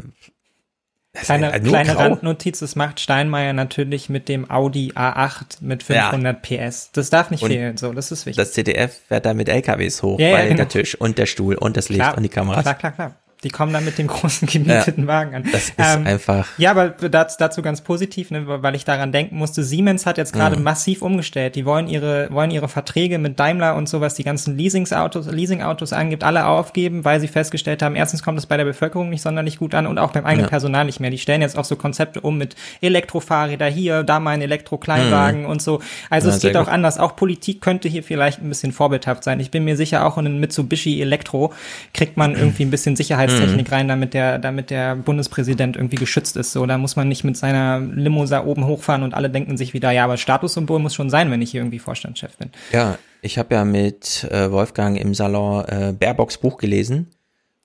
Kleine, 1.14 1.52
nur 1.60 1.74
kleine 1.74 1.94
grau. 1.94 2.04
Randnotiz, 2.04 2.60
das 2.60 2.78
macht 2.78 3.02
Steinmeier 3.02 3.52
natürlich 3.52 4.08
mit 4.08 4.30
dem 4.30 4.50
Audi 4.50 4.94
A8 4.96 5.58
mit 5.60 5.84
500 5.84 6.42
PS. 6.42 6.92
Das 6.94 7.10
darf 7.10 7.32
nicht 7.32 7.44
Und 7.44 7.50
fehlen, 7.50 7.76
so, 7.76 7.92
das 7.92 8.14
ist 8.14 8.26
wichtig. 8.26 8.38
Das 8.38 8.54
ZDF 8.54 8.98
fährt 9.10 9.26
da 9.26 9.34
mit 9.34 9.50
LKWs 9.50 10.04
hoch, 10.04 10.20
Ja, 10.20 10.28
ja, 10.30 10.34
weil 10.36 10.44
genau. 10.46 10.58
der 10.58 10.70
Tisch 10.70 10.96
und 10.96 11.18
der 11.18 11.26
Stuhl 11.26 11.56
und 11.56 11.76
das 11.76 11.90
Licht 11.90 12.00
Klar, 12.00 12.16
und 12.16 12.24
die 12.24 12.30
Kameras. 12.30 12.64
Klar, 12.64 12.76
klar, 12.76 12.92
klar. 12.94 13.16
Die 13.44 13.50
kommen 13.50 13.74
dann 13.74 13.84
mit 13.86 13.98
dem 13.98 14.06
großen 14.08 14.48
gemieteten 14.48 15.04
Ja, 15.06 15.08
Wagen 15.08 15.34
an. 15.36 15.44
das 15.52 15.70
ist 15.70 15.74
Ähm, 15.80 16.06
einfach- 16.06 16.48
Ja, 16.58 16.72
aber 16.72 16.90
dazu, 16.90 17.38
dazu 17.40 17.62
ganz 17.64 17.82
positiv, 17.82 18.30
ne, 18.30 18.44
weil 18.46 18.76
ich 18.76 18.86
daran 18.86 19.12
denken 19.12 19.36
musste. 19.38 19.64
Siemens 19.64 20.06
hat 20.06 20.20
jetzt 20.20 20.32
gerade 20.34 20.58
Mhm. 20.58 20.64
massiv 20.64 21.02
umgestellt. 21.02 21.56
Die 21.56 21.66
wollen 21.66 21.88
ihre, 21.88 22.28
wollen 22.32 22.52
ihre 22.52 22.68
Verträge 22.68 23.18
mit 23.18 23.40
Daimler 23.40 23.76
und 23.76 23.90
sowas, 23.90 24.14
die 24.14 24.24
ganzen 24.24 24.58
Leasingsautos, 24.58 25.26
Leasingautos 25.32 25.92
angibt, 25.92 26.24
alle 26.24 26.46
aufgeben, 26.46 27.04
weil 27.04 27.20
sie 27.20 27.28
festgestellt 27.28 27.82
haben, 27.82 27.96
erstens 27.96 28.22
kommt 28.22 28.38
es 28.38 28.46
bei 28.46 28.58
der 28.58 28.66
Bevölkerung 28.66 29.10
nicht 29.10 29.24
sonderlich 29.24 29.58
gut 29.58 29.74
an 29.74 29.88
und 29.88 29.98
auch 29.98 30.12
beim 30.12 30.26
eigenen 30.26 30.46
Ja. 30.46 30.50
Personal 30.50 30.86
nicht 30.86 31.00
mehr. 31.00 31.10
Die 31.10 31.18
stellen 31.18 31.42
jetzt 31.42 31.58
auch 31.58 31.66
so 31.66 31.76
Konzepte 31.76 32.22
um 32.22 32.38
mit 32.38 32.56
Elektrofahrräder 32.82 33.68
hier, 33.68 34.04
da 34.04 34.20
mal 34.20 34.32
ein 34.32 34.42
Elektrokleinwagen 34.42 35.42
Mhm. 35.42 35.48
und 35.50 35.62
so. 35.62 35.82
Also 36.10 36.30
Ja, 36.30 36.36
es 36.36 36.42
geht 36.42 36.56
auch 36.58 36.66
gut. 36.66 36.74
anders. 36.74 37.00
Auch 37.00 37.16
Politik 37.16 37.62
könnte 37.62 37.90
hier 37.90 38.04
vielleicht 38.04 38.40
ein 38.42 38.50
bisschen 38.50 38.72
vorbildhaft 38.72 39.24
sein. 39.24 39.40
Ich 39.40 39.50
bin 39.50 39.64
mir 39.64 39.76
sicher, 39.78 40.06
auch 40.06 40.18
in 40.18 40.26
einen 40.28 40.40
Mitsubishi 40.40 41.02
Elektro 41.02 41.54
kriegt 41.94 42.18
man 42.18 42.36
irgendwie 42.36 42.64
ein 42.66 42.70
bisschen 42.72 42.96
Sicherheitstechnik 43.32 43.68
Mhm. 43.68 43.74
rein, 43.74 43.88
damit 43.88 44.14
der, 44.14 44.40
damit 44.40 44.70
der 44.70 44.96
Bundespräsident 44.96 45.76
irgendwie 45.76 45.96
geschützt 45.98 46.38
ist. 46.38 46.52
So, 46.52 46.66
da 46.66 46.78
muss 46.78 46.96
man 46.96 47.08
nicht 47.08 47.24
mit 47.24 47.38
seiner 47.38 47.80
Limo 47.80 48.26
da 48.26 48.46
oben 48.46 48.66
hochfahren 48.66 49.04
und 49.04 49.14
alle 49.14 49.30
denken 49.30 49.58
sich 49.58 49.74
wieder, 49.74 49.92
ja, 49.92 50.04
aber 50.04 50.18
Statussymbol 50.18 50.80
muss 50.80 50.94
schon 50.96 51.10
sein, 51.10 51.32
wenn 51.32 51.42
ich 51.42 51.52
hier 51.52 51.62
irgendwie 51.62 51.80
Vorstandschef 51.80 52.38
bin. 52.38 52.50
Ja, 52.72 52.98
ich 53.22 53.38
habe 53.38 53.56
ja 53.56 53.66
mit 53.66 54.24
äh, 54.32 54.52
Wolfgang 54.52 55.00
im 55.00 55.14
Salon 55.14 55.66
äh, 55.66 55.94
Baerbocks 55.98 56.38
Buch 56.38 56.58
gelesen. 56.58 57.08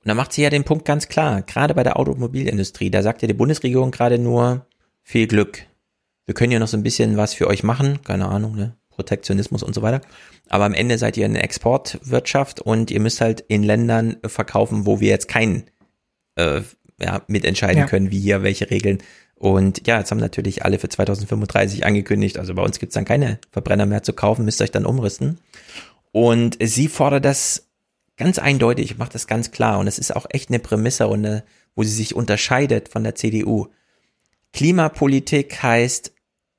Und 0.04 0.08
da 0.08 0.14
macht 0.14 0.32
sie 0.32 0.42
ja 0.42 0.50
den 0.50 0.64
Punkt 0.64 0.84
ganz 0.84 1.08
klar, 1.08 1.42
gerade 1.42 1.74
bei 1.74 1.82
der 1.82 1.98
Automobilindustrie, 1.98 2.90
da 2.90 3.02
sagt 3.02 3.22
ja 3.22 3.28
die 3.28 3.34
Bundesregierung 3.34 3.90
gerade 3.90 4.18
nur 4.18 4.66
viel 5.02 5.26
Glück. 5.26 5.62
Wir 6.26 6.34
können 6.34 6.52
ja 6.52 6.58
noch 6.58 6.68
so 6.68 6.76
ein 6.76 6.82
bisschen 6.82 7.16
was 7.16 7.34
für 7.34 7.46
euch 7.48 7.62
machen, 7.62 8.00
keine 8.04 8.26
Ahnung, 8.28 8.54
ne? 8.56 8.74
Protektionismus 8.96 9.62
und 9.62 9.74
so 9.74 9.82
weiter. 9.82 10.00
Aber 10.48 10.64
am 10.64 10.74
Ende 10.74 10.98
seid 10.98 11.16
ihr 11.16 11.24
eine 11.26 11.42
Exportwirtschaft 11.42 12.60
und 12.60 12.90
ihr 12.90 13.00
müsst 13.00 13.20
halt 13.20 13.42
in 13.46 13.62
Ländern 13.62 14.16
verkaufen, 14.26 14.86
wo 14.86 15.00
wir 15.00 15.08
jetzt 15.08 15.28
keinen 15.28 15.64
äh, 16.34 16.62
ja, 17.00 17.22
mitentscheiden 17.28 17.78
Ja. 17.82 17.86
können, 17.86 18.10
wie 18.10 18.18
hier 18.20 18.42
welche 18.42 18.70
Regeln. 18.70 18.98
Und 19.34 19.86
ja, 19.86 19.98
jetzt 19.98 20.10
haben 20.10 20.18
natürlich 20.18 20.64
alle 20.64 20.78
für 20.78 20.88
2035 20.88 21.84
angekündigt, 21.84 22.38
also 22.38 22.54
bei 22.54 22.62
uns 22.62 22.78
gibt's 22.78 22.94
dann 22.94 23.04
keine 23.04 23.38
Verbrenner 23.52 23.84
mehr 23.86 24.02
zu 24.02 24.14
kaufen, 24.14 24.44
müsst 24.46 24.60
ihr 24.60 24.64
euch 24.64 24.70
dann 24.70 24.86
umrüsten. 24.86 25.38
Und 26.10 26.56
sie 26.62 26.88
fordert 26.88 27.26
das 27.26 27.68
ganz 28.16 28.38
eindeutig, 28.38 28.96
macht 28.96 29.14
das 29.14 29.26
ganz 29.26 29.50
klar. 29.50 29.78
Und 29.78 29.86
es 29.88 29.98
ist 29.98 30.16
auch 30.16 30.24
echt 30.30 30.48
eine 30.48 30.58
Prämisse, 30.58 31.06
und 31.06 31.26
eine, 31.26 31.44
wo 31.74 31.82
sie 31.82 31.90
sich 31.90 32.14
unterscheidet 32.16 32.88
von 32.88 33.04
der 33.04 33.14
CDU. 33.14 33.66
Klimapolitik 34.54 35.62
heißt 35.62 36.12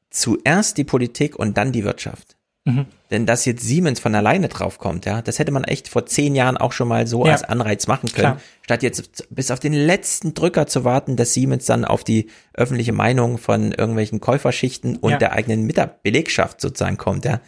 zuerst 0.09 0.77
die 0.77 0.83
Politik 0.83 1.35
und 1.37 1.57
dann 1.57 1.71
die 1.71 1.83
Wirtschaft. 1.83 2.35
Mhm. 2.65 2.85
Denn 3.11 3.25
dass 3.25 3.45
jetzt 3.45 3.63
Siemens 3.63 4.01
von 4.01 4.13
alleine 4.13 4.49
draufkommt, 4.49 5.05
ja, 5.05 5.21
das 5.21 5.39
hätte 5.39 5.51
man 5.51 5.63
echt 5.63 5.87
vor 5.87 6.05
zehn 6.05 6.35
Jahren 6.35 6.57
auch 6.57 6.73
schon 6.73 6.89
mal 6.89 7.07
so 7.07 7.25
Ja. 7.25 7.31
als 7.31 7.43
Anreiz 7.45 7.87
machen 7.87 8.09
können, 8.09 8.33
Klar. 8.33 8.41
statt 8.61 8.83
jetzt 8.83 9.33
bis 9.33 9.51
auf 9.51 9.59
den 9.61 9.71
letzten 9.73 10.33
Drücker 10.33 10.67
zu 10.67 10.83
warten, 10.83 11.15
dass 11.15 11.33
Siemens 11.33 11.65
dann 11.65 11.85
auf 11.85 12.03
die 12.03 12.27
öffentliche 12.53 12.91
Meinung 12.91 13.37
von 13.37 13.71
irgendwelchen 13.71 14.19
Käuferschichten 14.19 14.97
und 14.97 15.11
Ja. 15.11 15.17
der 15.17 15.31
eigenen 15.33 15.65
Mitab 15.65 16.03
Belegschaft 16.03 16.59
sozusagen 16.59 16.97
kommt, 16.97 17.23
ja. 17.23 17.39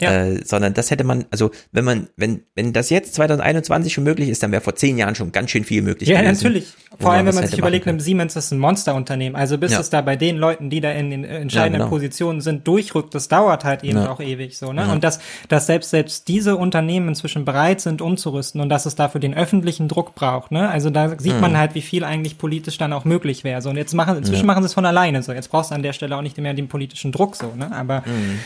Ja. 0.00 0.26
Äh, 0.26 0.44
sondern 0.44 0.74
das 0.74 0.90
hätte 0.90 1.02
man, 1.04 1.24
also 1.30 1.50
wenn 1.72 1.84
man, 1.84 2.08
wenn, 2.16 2.42
wenn 2.54 2.72
das 2.72 2.88
jetzt 2.90 3.14
2021 3.14 3.92
schon 3.92 4.04
möglich 4.04 4.28
ist, 4.28 4.42
dann 4.42 4.52
wäre 4.52 4.62
vor 4.62 4.76
zehn 4.76 4.96
Jahren 4.96 5.14
schon 5.14 5.32
ganz 5.32 5.50
schön 5.50 5.64
viel 5.64 5.82
möglich 5.82 6.08
Ja, 6.08 6.20
gewesen. 6.20 6.44
natürlich. 6.44 6.66
Vor 7.00 7.12
allem, 7.12 7.26
wenn 7.26 7.34
man 7.34 7.46
sich 7.46 7.58
überlegt, 7.58 7.86
einem 7.88 8.00
Siemens 8.00 8.36
ist 8.36 8.52
ein 8.52 8.58
Monsterunternehmen. 8.58 9.34
Also 9.36 9.58
bis 9.58 9.72
Ja. 9.72 9.80
es 9.80 9.90
da 9.90 10.00
bei 10.00 10.16
den 10.16 10.36
Leuten, 10.36 10.70
die 10.70 10.80
da 10.80 10.90
in 10.92 11.10
den 11.10 11.24
äh, 11.24 11.38
entscheidenden 11.38 11.80
Ja, 11.80 11.84
genau. 11.86 11.90
Positionen 11.90 12.40
sind, 12.40 12.66
durchrückt, 12.66 13.14
das 13.14 13.28
dauert 13.28 13.64
halt 13.64 13.84
eben 13.84 13.98
Ja. 13.98 14.10
auch 14.10 14.20
ewig 14.20 14.56
so. 14.56 14.72
Ne? 14.72 14.90
Und 14.90 15.04
dass, 15.04 15.18
dass 15.48 15.66
selbst 15.66 15.90
selbst 15.90 16.28
diese 16.28 16.56
Unternehmen 16.56 17.08
inzwischen 17.08 17.44
bereit 17.44 17.80
sind, 17.80 18.00
umzurüsten 18.00 18.60
und 18.60 18.68
dass 18.68 18.86
es 18.86 18.94
dafür 18.94 19.20
den 19.20 19.34
öffentlichen 19.34 19.88
Druck 19.88 20.14
braucht. 20.14 20.50
Ne? 20.52 20.68
Also 20.68 20.90
da 20.90 21.18
sieht 21.18 21.34
Mhm. 21.34 21.40
man 21.40 21.58
halt, 21.58 21.74
wie 21.74 21.82
viel 21.82 22.04
eigentlich 22.04 22.38
politisch 22.38 22.78
dann 22.78 22.92
auch 22.92 23.04
möglich 23.04 23.44
wäre. 23.44 23.62
So, 23.62 23.70
und 23.70 23.76
jetzt 23.76 23.94
machen, 23.94 24.16
inzwischen 24.16 24.46
machen 24.46 24.62
sie 24.62 24.66
es 24.66 24.74
von 24.74 24.86
alleine. 24.86 25.22
So, 25.22 25.32
jetzt 25.32 25.50
brauchst 25.50 25.70
du 25.70 25.74
an 25.74 25.82
der 25.82 25.92
Stelle 25.92 26.16
auch 26.16 26.22
nicht 26.22 26.38
mehr 26.38 26.54
den 26.54 26.68
politischen 26.68 27.12
Druck 27.12 27.36
so. 27.36 27.52
Ne? 27.56 27.70
Aber 27.72 28.02
Mhm. 28.06 28.38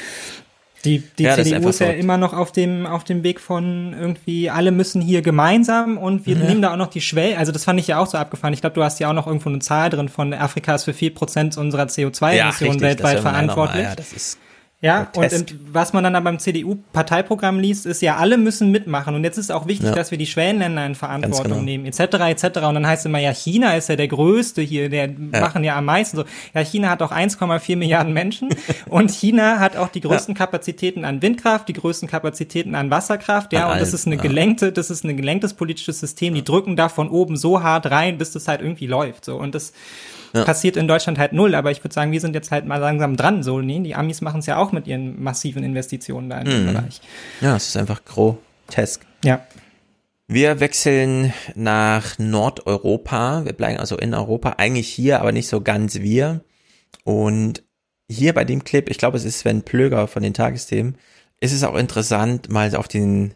Die, 0.85 1.02
die 1.19 1.23
Ja, 1.25 1.35
ist 1.35 1.44
CDU 1.44 1.57
einfach 1.57 1.70
ist 1.70 1.78
ja 1.81 1.91
immer 1.91 2.17
noch 2.19 2.33
auf 2.33 2.51
dem, 2.52 2.86
auf 2.86 3.05
dem 3.05 3.23
Weg 3.23 3.39
von 3.41 3.94
irgendwie, 3.99 4.51
alle 4.51 4.70
müssen 4.73 5.01
hier 5.01 5.23
gemeinsam 5.23 5.97
und 5.99 6.27
wir 6.27 6.36
Ja. 6.36 6.44
nehmen 6.44 6.61
da 6.62 6.73
auch 6.73 6.77
noch 6.77 6.89
die 6.89 7.01
Schwelle. 7.01 7.39
Also 7.39 7.52
das 7.52 7.65
fand 7.65 7.78
ich 7.78 7.86
ja 7.86 7.99
auch 7.99 8.07
so 8.07 8.19
abgefahren. 8.19 8.52
Ich 8.52 8.61
glaube, 8.61 8.75
du 8.75 8.83
hast 8.83 8.99
ja 8.99 9.09
auch 9.09 9.12
noch 9.15 9.27
irgendwo 9.27 9.49
eine 9.49 9.61
Zahl 9.61 9.91
drin 9.91 10.09
von 10.09 10.33
Afrika 10.35 10.75
ist 10.75 10.85
für 10.85 10.93
4% 10.93 11.57
unserer 11.59 11.83
Ja, 11.83 11.86
CO2-Emissionen 11.86 12.81
richtig, 12.81 12.81
das 12.81 12.81
weltweit 12.81 12.99
hören 12.99 13.02
wir 13.02 13.17
ja 13.17 13.23
mal. 13.23 13.31
verantwortlich. 13.33 13.85
Ja, 13.85 13.94
das 13.94 14.12
ist 14.12 14.39
Ja, 14.83 15.09
und 15.15 15.33
in, 15.33 15.47
was 15.70 15.93
man 15.93 16.02
dann 16.02 16.25
beim 16.25 16.41
CDU-Parteiprogramm 16.41 17.61
liest, 17.61 17.86
ist 17.86 18.02
ja, 18.02 18.17
alle 18.17 18.36
müssen 18.36 18.73
mitmachen. 18.73 19.15
Und 19.15 19.23
jetzt 19.23 19.39
ist 19.39 19.52
auch 19.52 19.69
wichtig, 19.69 19.91
Ja. 19.91 19.94
dass 19.94 20.11
wir 20.11 20.19
die 20.19 20.27
Schwellenländer 20.27 20.85
in 20.85 20.97
Verantwortung 20.97 21.52
genau. 21.52 21.62
nehmen, 21.62 21.86
etc., 21.86 22.01
etc. 22.01 22.44
Und 22.67 22.75
dann 22.75 22.86
heißt 22.89 23.07
immer, 23.07 23.20
ja, 23.20 23.33
China 23.33 23.77
ist 23.77 23.89
ja 23.89 23.94
der 23.94 24.09
Größte 24.09 24.61
hier, 24.61 24.89
der 24.89 25.09
machen 25.09 25.62
ja 25.62 25.77
am 25.77 25.85
meisten 25.85 26.17
so. 26.17 26.25
Ja, 26.52 26.62
China 26.62 26.91
hat 26.91 27.01
auch 27.01 27.12
1,4 27.12 27.77
Milliarden 27.77 28.12
Menschen 28.12 28.49
und 28.89 29.12
China 29.12 29.61
hat 29.61 29.77
auch 29.77 29.89
die 29.89 30.01
größten 30.01 30.35
Kapazitäten 30.35 31.05
an 31.05 31.23
Windkraft, 31.23 31.69
die 31.69 31.75
größten 31.75 32.09
Kapazitäten 32.09 32.75
an 32.75 32.91
Wasserkraft, 32.91 33.52
ja, 33.52 33.67
An 33.67 33.75
und 33.75 33.81
das 33.81 33.94
ist 33.94 34.07
eine 34.07 34.17
ja. 34.17 34.23
gelenkte, 34.23 34.73
das 34.73 34.91
ist 34.91 35.05
ein 35.05 35.17
gelenktes 35.17 35.55
politisches 35.55 36.01
System, 36.01 36.35
die 36.35 36.43
drücken 36.43 36.75
da 36.75 36.89
von 36.89 37.09
oben 37.09 37.36
so 37.36 37.62
hart 37.62 37.89
rein, 37.93 38.19
bis 38.19 38.33
das 38.33 38.49
halt 38.49 38.61
irgendwie 38.61 38.89
läuft, 38.89 39.27
so. 39.27 39.36
Und 39.36 39.55
das, 39.55 39.73
Ja. 40.35 40.44
passiert 40.44 40.77
in 40.77 40.89
Deutschland 40.89 41.19
halt 41.19 41.33
null, 41.33 41.55
aber 41.55 41.70
ich 41.70 41.85
würde 41.85 41.94
sagen, 41.94 42.12
wir 42.12 42.20
sind 42.20 42.35
jetzt 42.35 42.51
halt 42.51 42.65
mal 42.67 42.78
langsam 42.78 43.17
dran. 43.17 43.43
So, 43.43 43.61
nee, 43.61 43.81
die 43.81 43.94
Amis 43.94 44.20
machen 44.20 44.41
es 44.41 44.47
ja 44.47 44.57
auch 44.57 44.73
mit 44.73 44.86
ihren 44.86 45.23
massiven 45.23 45.62
Investitionen 45.62 46.31
da 46.31 46.39
in 46.41 46.47
dem 46.47 46.67
Mhm. 46.67 46.73
Bereich. 46.73 47.01
Ja, 47.41 47.57
es 47.57 47.69
ist 47.69 47.77
einfach 47.77 48.05
grotesk. 48.05 49.05
Ja. 49.25 49.47
Wir 50.28 50.61
wechseln 50.61 51.33
nach 51.55 52.19
Nordeuropa. 52.19 53.44
Wir 53.44 53.52
bleiben 53.52 53.78
also 53.78 53.99
in 53.99 54.15
Europa, 54.15 54.55
eigentlich 54.57 54.89
hier, 54.89 55.20
aber 55.20 55.33
nicht 55.33 55.49
so 55.49 55.61
ganz 55.61 55.97
wir. 55.97 56.43
Und 57.05 57.62
hier 58.09 58.33
bei 58.33 58.44
dem 58.44 58.65
Clip, 58.65 58.89
ich 58.89 58.99
glaube, 58.99 59.17
es 59.17 59.25
ist 59.25 59.41
Sven 59.41 59.62
Plöger 59.62 60.07
von 60.09 60.23
den 60.23 60.35
Tagesthemen, 60.35 60.97
ist 61.41 61.52
es 61.52 61.65
auch 61.65 61.75
interessant, 61.75 62.51
mal 62.51 62.75
auf 62.77 62.89
den 62.89 63.35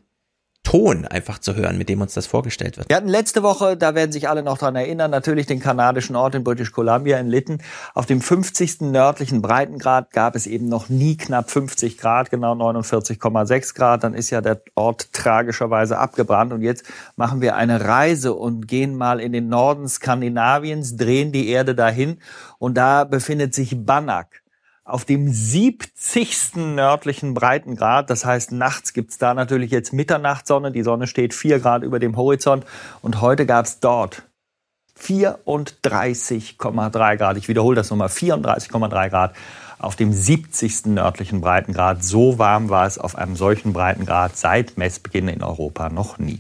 Ton 0.67 1.07
einfach 1.07 1.39
zu 1.39 1.55
hören, 1.55 1.79
mit 1.79 1.89
dem 1.89 2.01
uns 2.01 2.13
das 2.15 2.27
vorgestellt 2.27 2.77
wird. 2.77 2.89
Wir 2.89 2.97
hatten 2.97 3.07
letzte 3.07 3.45
Woche, 3.45 3.77
da 3.77 3.95
werden 3.95 4.11
sich 4.11 4.29
alle 4.29 4.43
noch 4.43 4.59
dran 4.59 4.75
erinnern, 4.75 5.13
natürlich 5.13 5.47
den 5.47 5.61
kanadischen 5.61 6.17
Ort 6.17 6.35
in 6.35 6.43
British 6.43 6.73
Columbia 6.73 7.19
in 7.19 7.29
Lytton. 7.29 7.63
Auf 7.95 8.07
dem 8.07 8.21
50. 8.21 8.81
nördlichen 8.81 9.43
Breitengrad 9.43 10.11
gab 10.11 10.35
es 10.35 10.49
eben 10.49 10.69
noch 10.69 10.89
nie 10.89 11.17
knapp 11.17 11.53
50 11.53 11.99
Grad, 11.99 12.31
genau 12.31 12.53
49,6 12.55 13.77
Grad. 13.77 14.03
Dann 14.03 14.15
ist 14.15 14.31
ja 14.31 14.41
der 14.41 14.61
Ort 14.75 15.13
tragischerweise 15.13 15.99
abgebrannt. 15.99 16.53
Und 16.53 16.63
jetzt 16.63 16.85
machen 17.15 17.41
wir 17.41 17.55
eine 17.55 17.85
Reise 17.85 18.35
und 18.35 18.67
gehen 18.67 18.97
mal 18.97 19.21
in 19.21 19.31
den 19.31 19.49
Norden 19.49 19.89
Skandinaviens, 19.89 20.97
drehen 20.97 21.31
die 21.31 21.49
Erde 21.49 21.77
dahin. 21.77 22.19
Und 22.59 22.77
da 22.77 23.05
befindet 23.05 23.55
sich 23.55 23.87
Bannak 23.87 24.43
auf 24.87 25.05
dem 25.05 25.33
70. 25.33 26.57
nördlichen 26.57 27.35
Breitengrad. 27.35 28.09
Das 28.09 28.25
heißt, 28.25 28.53
nachts 28.53 28.93
gibt's 28.93 29.19
da 29.19 29.35
natürlich 29.35 29.73
jetzt 29.73 29.93
Mitternachtssonne. 29.93 30.71
Die 30.71 30.85
Sonne 30.85 31.09
steht 31.09 31.35
vier 31.35 31.59
Grad 31.59 31.83
über 31.83 31.99
dem 31.99 32.17
Horizont. 32.17 32.65
Und 33.03 33.21
heute 33.21 33.47
gab's 33.47 33.81
dort 33.81 34.23
34,3 35.01 37.17
Grad. 37.17 37.37
Ich 37.37 37.49
wiederhole 37.49 37.75
das 37.75 37.91
nochmal, 37.91 38.09
34,3 38.09 39.11
Grad 39.11 39.35
auf 39.79 39.97
dem 39.97 40.13
70. 40.13 40.87
nördlichen 40.87 41.41
Breitengrad. 41.41 42.05
So 42.05 42.39
warm 42.39 42.71
war 42.71 42.87
es 42.87 42.97
auf 42.97 43.17
einem 43.17 43.35
solchen 43.35 43.73
Breitengrad 43.73 44.37
seit 44.37 44.79
Messbeginn 44.79 45.29
in 45.29 45.43
Europa 45.43 45.89
noch 45.89 46.19
nie. 46.19 46.39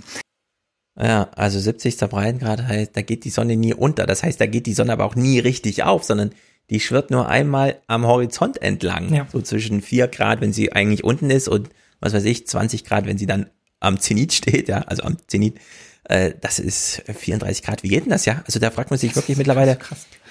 Ja, 0.98 1.28
also 1.34 1.58
70. 1.58 1.98
Breitengrad 2.08 2.62
heißt, 2.62 2.96
da 2.96 3.02
geht 3.02 3.24
die 3.24 3.30
Sonne 3.30 3.56
nie 3.56 3.74
unter. 3.74 4.06
Das 4.06 4.22
heißt, 4.22 4.40
da 4.40 4.46
geht 4.46 4.66
die 4.66 4.72
Sonne 4.72 4.92
aber 4.92 5.04
auch 5.04 5.16
nie 5.16 5.40
richtig 5.40 5.82
auf, 5.82 6.04
sondern 6.04 6.30
die 6.70 6.80
schwirrt 6.80 7.10
nur 7.10 7.28
einmal 7.28 7.80
am 7.86 8.06
Horizont 8.06 8.60
entlang. 8.60 9.12
Ja. 9.12 9.26
So 9.32 9.40
zwischen 9.40 9.82
4 9.82 10.08
Grad, 10.08 10.40
wenn 10.40 10.52
sie 10.52 10.72
eigentlich 10.72 11.04
unten 11.04 11.30
ist 11.30 11.48
und 11.48 11.70
was 12.00 12.12
weiß 12.12 12.24
ich, 12.24 12.46
20 12.46 12.84
Grad, 12.84 13.06
wenn 13.06 13.18
sie 13.18 13.26
dann 13.26 13.50
am 13.80 14.00
Zenit 14.00 14.32
steht, 14.32 14.68
ja, 14.68 14.80
also 14.82 15.02
am 15.02 15.16
Zenit. 15.26 15.58
Äh, 16.04 16.34
das 16.40 16.58
ist 16.58 17.02
34 17.06 17.64
Grad. 17.64 17.82
Wie 17.82 17.88
geht 17.88 18.04
denn 18.04 18.10
das, 18.10 18.24
ja? 18.24 18.42
Also 18.46 18.58
da 18.58 18.70
fragt 18.70 18.90
man 18.90 18.98
sich 18.98 19.16
wirklich 19.16 19.36
mittlerweile 19.36 19.78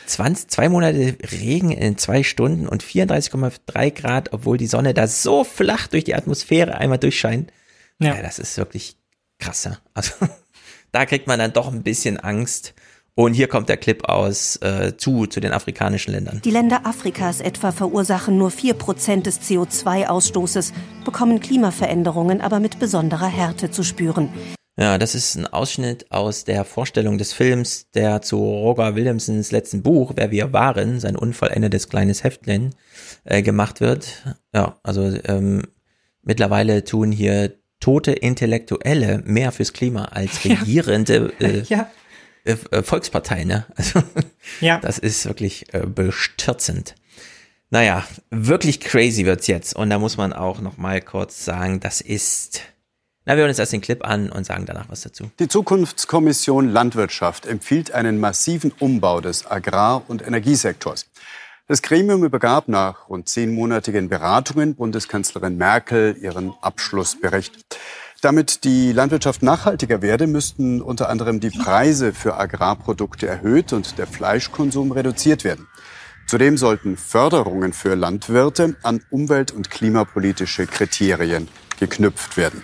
20, 0.05 0.47
zwei 0.47 0.69
Monate 0.69 1.17
Regen 1.31 1.71
in 1.71 1.97
zwei 1.97 2.23
Stunden 2.23 2.67
und 2.67 2.83
34,3 2.83 3.91
Grad, 3.91 4.33
obwohl 4.33 4.57
die 4.57 4.67
Sonne 4.67 4.93
da 4.93 5.07
so 5.07 5.43
flach 5.43 5.87
durch 5.87 6.03
die 6.03 6.15
Atmosphäre 6.15 6.75
einmal 6.75 6.99
durchscheint. 6.99 7.51
Ja. 7.99 8.15
ja 8.15 8.21
das 8.21 8.39
ist 8.39 8.57
wirklich 8.57 8.97
krass, 9.39 9.65
ja. 9.65 9.77
Also 9.93 10.13
da 10.91 11.05
kriegt 11.05 11.27
man 11.27 11.39
dann 11.39 11.53
doch 11.53 11.71
ein 11.71 11.83
bisschen 11.83 12.17
Angst. 12.17 12.73
Und 13.17 13.33
hier 13.33 13.47
kommt 13.47 13.69
der 13.69 13.77
Clip 13.77 14.03
aus 14.09 14.57
äh, 14.57 14.97
zu, 14.97 15.25
zu 15.25 15.39
den 15.39 15.53
afrikanischen 15.53 16.11
Ländern. 16.11 16.41
Die 16.43 16.51
Länder 16.51 16.85
Afrikas 16.85 17.39
etwa 17.39 17.71
verursachen 17.71 18.37
nur 18.37 18.49
4% 18.49 19.21
des 19.21 19.39
CO2-Ausstoßes, 19.39 20.73
bekommen 21.05 21.39
Klimaveränderungen 21.39 22.41
aber 22.41 22.59
mit 22.59 22.77
besonderer 22.77 23.27
Härte 23.27 23.71
zu 23.71 23.83
spüren. 23.83 24.29
Ja, 24.77 24.97
das 24.97 25.15
ist 25.15 25.35
ein 25.35 25.47
Ausschnitt 25.47 26.11
aus 26.11 26.43
der 26.43 26.65
Vorstellung 26.65 27.17
des 27.17 27.31
Films, 27.31 27.89
der 27.91 28.21
zu 28.21 28.35
Roger 28.35 28.95
Williamsons 28.95 29.53
letzten 29.53 29.81
Buch, 29.81 30.11
Wer 30.17 30.31
wir 30.31 30.51
waren, 30.51 30.99
sein 30.99 31.15
unvollendetes 31.15 31.87
kleines 31.87 32.25
Heftchen, 32.25 32.75
äh, 33.23 33.41
gemacht 33.41 33.79
wird. 33.79 34.25
Ja, 34.53 34.75
also 34.83 35.13
ähm, 35.23 35.61
mittlerweile 36.21 36.83
tun 36.83 37.13
hier 37.13 37.53
tote 37.79 38.11
Intellektuelle 38.11 39.21
mehr 39.25 39.53
fürs 39.53 39.71
Klima 39.71 40.05
als 40.05 40.43
Ja. 40.43 40.55
regierende 40.55 41.31
äh, 41.39 41.61
Ja. 41.69 41.87
Äh, 42.45 42.55
äh, 42.71 42.83
Volkspartei, 42.83 43.43
ne? 43.43 43.65
Also 43.75 44.01
Ja. 44.61 44.79
das 44.79 44.97
ist 44.97 45.25
wirklich 45.25 45.73
äh, 45.73 45.85
bestürzend. 45.85 46.95
Naja, 47.71 48.05
wirklich 48.29 48.79
crazy 48.79 49.25
wird's 49.25 49.47
jetzt. 49.47 49.75
Und 49.75 49.89
da 49.89 49.99
muss 49.99 50.17
man 50.17 50.31
auch 50.33 50.61
noch 50.61 50.77
mal 50.77 51.01
kurz 51.01 51.43
sagen, 51.43 51.79
das 51.79 51.99
ist. 52.01 52.61
Na, 53.25 53.33
wir 53.33 53.39
hören 53.41 53.49
uns 53.49 53.57
erst 53.59 53.73
den 53.73 53.81
Clip 53.81 54.05
an 54.05 54.29
und 54.31 54.45
sagen 54.45 54.65
danach 54.67 54.87
was 54.87 55.01
dazu. 55.01 55.31
Die 55.39 55.47
Zukunftskommission 55.47 56.69
Landwirtschaft 56.69 57.47
empfiehlt 57.47 57.91
einen 57.91 58.19
massiven 58.19 58.71
Umbau 58.79 59.19
des 59.19 59.47
Agrar- 59.49 60.03
und 60.07 60.21
Energiesektors. 60.25 61.07
Das 61.67 61.81
Gremium 61.81 62.23
übergab 62.23 62.67
nach 62.67 63.09
rund 63.09 63.27
zehnmonatigen 63.27 64.07
Beratungen 64.09 64.75
Bundeskanzlerin 64.75 65.57
Merkel 65.57 66.15
ihren 66.21 66.53
Abschlussbericht. 66.61 67.53
Damit 68.25 68.63
die 68.63 68.91
Landwirtschaft 68.91 69.43
nachhaltiger 69.43 70.01
werde, 70.01 70.25
müssten 70.25 70.81
unter 70.81 71.09
anderem 71.09 71.39
die 71.39 71.51
Preise 71.51 72.11
für 72.11 72.39
Agrarprodukte 72.39 73.27
erhöht 73.27 73.71
und 73.71 73.99
der 73.99 74.07
Fleischkonsum 74.07 74.91
reduziert 74.91 75.43
werden. 75.43 75.67
Zudem 76.25 76.57
sollten 76.57 76.97
Förderungen 76.97 77.71
für 77.71 77.93
Landwirte 77.93 78.77
an 78.81 79.03
umwelt- 79.11 79.51
und 79.51 79.69
klimapolitische 79.69 80.65
Kriterien 80.65 81.49
geknüpft 81.79 82.35
werden. 82.35 82.63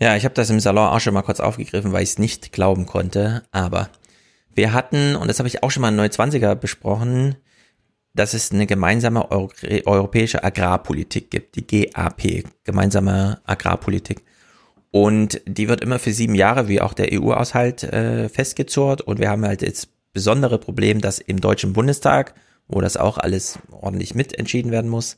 Ja, 0.00 0.16
ich 0.16 0.24
habe 0.24 0.34
das 0.34 0.50
im 0.50 0.58
Salon 0.58 0.88
auch 0.88 0.98
schon 0.98 1.14
mal 1.14 1.22
kurz 1.22 1.38
aufgegriffen, 1.38 1.92
weil 1.92 2.02
ich 2.02 2.10
es 2.10 2.18
nicht 2.18 2.50
glauben 2.50 2.86
konnte. 2.86 3.44
Aber 3.52 3.90
wir 4.52 4.72
hatten, 4.72 5.14
und 5.14 5.28
das 5.28 5.38
habe 5.38 5.46
ich 5.46 5.62
auch 5.62 5.70
schon 5.70 5.82
mal 5.82 5.96
in 5.96 6.00
29er 6.00 6.56
besprochen, 6.56 7.36
dass 8.14 8.34
es 8.34 8.50
eine 8.52 8.66
gemeinsame 8.66 9.30
Euro 9.30 9.50
europäische 9.86 10.42
Agrarpolitik 10.42 11.30
gibt, 11.30 11.56
die 11.56 11.66
GAP, 11.66 12.44
gemeinsame 12.64 13.40
Agrarpolitik. 13.44 14.22
Und 14.90 15.40
die 15.46 15.68
wird 15.68 15.82
immer 15.82 15.98
für 15.98 16.12
sieben 16.12 16.34
Jahre, 16.34 16.66
wie 16.68 16.80
auch 16.80 16.94
der 16.94 17.12
EU-Aushalt, 17.12 17.84
äh, 17.84 18.28
festgezurrt. 18.28 19.02
Und 19.02 19.20
wir 19.20 19.30
haben 19.30 19.44
halt 19.44 19.62
jetzt 19.62 19.88
besondere 20.12 20.58
Problem, 20.58 21.00
dass 21.00 21.20
im 21.20 21.40
Deutschen 21.40 21.72
Bundestag, 21.72 22.34
wo 22.66 22.80
das 22.80 22.96
auch 22.96 23.18
alles 23.18 23.60
ordentlich 23.70 24.14
mitentschieden 24.14 24.72
werden 24.72 24.90
muss, 24.90 25.16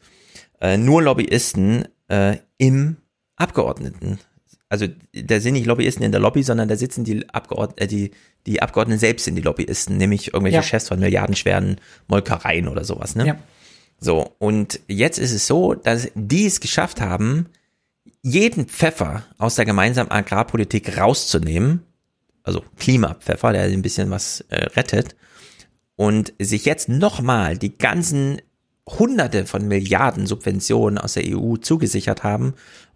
äh, 0.61 0.77
nur 0.77 1.03
Lobbyisten 1.03 1.89
äh, 2.09 2.37
im 2.59 2.99
Abgeordneten 3.37 4.19
also 4.73 4.87
da 5.13 5.39
sind 5.39 5.53
nicht 5.53 5.67
Lobbyisten 5.67 6.03
in 6.03 6.13
der 6.13 6.21
Lobby, 6.23 6.43
sondern 6.43 6.67
da 6.67 6.77
sitzen 6.77 7.05
die 7.05 7.29
Abgeordneten, 7.29 7.83
äh, 7.83 7.87
die, 7.87 8.11
die 8.47 8.63
Abgeordneten 8.63 8.99
selbst 8.99 9.27
sind 9.27 9.35
die 9.35 9.43
Lobbyisten, 9.43 9.99
nämlich 9.99 10.29
irgendwelche 10.29 10.57
Ja. 10.57 10.63
Chefs 10.63 10.89
von 10.89 10.99
milliardenschweren 10.99 11.77
Molkereien 12.09 12.69
oder 12.69 12.83
sowas, 12.83 13.15
ne? 13.15 13.27
Ja. 13.27 13.37
So, 14.01 14.35
und 14.39 14.81
jetzt 14.89 15.19
ist 15.19 15.33
es 15.33 15.47
so, 15.47 15.75
dass 15.75 16.09
die 16.15 16.47
es 16.47 16.61
geschafft 16.61 17.03
haben, 17.03 17.51
jeden 18.23 18.65
Pfeffer 18.65 19.25
aus 19.37 19.57
der 19.57 19.67
gemeinsamen 19.67 20.11
Agrarpolitik 20.11 20.97
rauszunehmen, 20.97 21.83
also 22.43 22.65
Klimapfeffer, 22.79 23.53
der 23.53 23.65
ein 23.65 23.83
bisschen 23.83 24.09
was 24.09 24.41
äh, 24.49 24.65
rettet, 24.75 25.17
und 25.97 26.33
sich 26.39 26.65
jetzt 26.65 26.89
nochmal 26.89 27.59
die 27.59 27.77
ganzen 27.77 28.41
Hunderte 28.89 29.45
von 29.45 29.69
Milliarden 29.69 30.27
Subventionen 30.27 30.97
aus 30.97 31.13
der 31.13 31.25
EU 31.27 31.57
zugesichert 31.57 32.23
haben, 32.25 32.55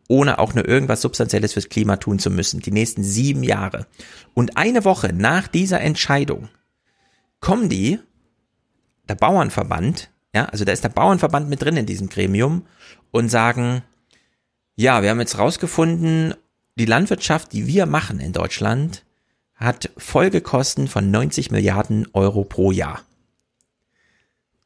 ohne 0.09 0.39
auch 0.39 0.55
nur 0.55 0.67
irgendwas 0.68 1.02
Substanzielles 1.02 1.55
fürs 1.55 1.68
Klima 1.68 1.97
tun 1.97 2.18
zu 2.18 2.31
müssen, 2.31 2.60
die 2.60 2.70
nächsten 2.70 3.02
sieben 3.02 3.43
Jahre. 3.43 3.86
Und 4.35 4.57
eine 4.57 4.85
Woche 4.85 5.12
nach 5.12 5.49
dieser 5.49 5.81
Entscheidung 5.81 6.49
kommen 7.41 7.68
die, 7.68 7.99
der 9.09 9.15
Bauernverband, 9.15 10.10
ja, 10.35 10.47
also 10.47 10.65
da 10.65 10.73
ist 10.73 10.85
der 10.85 10.91
Bauernverband 10.91 11.49
mit 11.49 11.62
drin 11.62 11.76
in 11.76 11.86
diesem 11.86 12.09
Gremium 12.09 12.67
und 13.10 13.28
sagen, 13.31 13.83
ja, 14.75 15.02
wir 15.02 15.10
haben 15.10 15.20
jetzt 15.20 15.39
rausgefunden, 15.39 16.35
die 16.78 16.85
Landwirtschaft, 16.85 17.52
die 17.52 17.67
wir 17.67 17.86
machen 17.86 18.20
in 18.20 18.33
Deutschland, 18.33 19.05
hat 19.55 19.91
Folgekosten 19.97 20.89
von 20.89 21.10
90 21.10 21.51
Milliarden 21.51 22.07
Euro 22.12 22.44
pro 22.44 22.70
Jahr. 22.70 23.01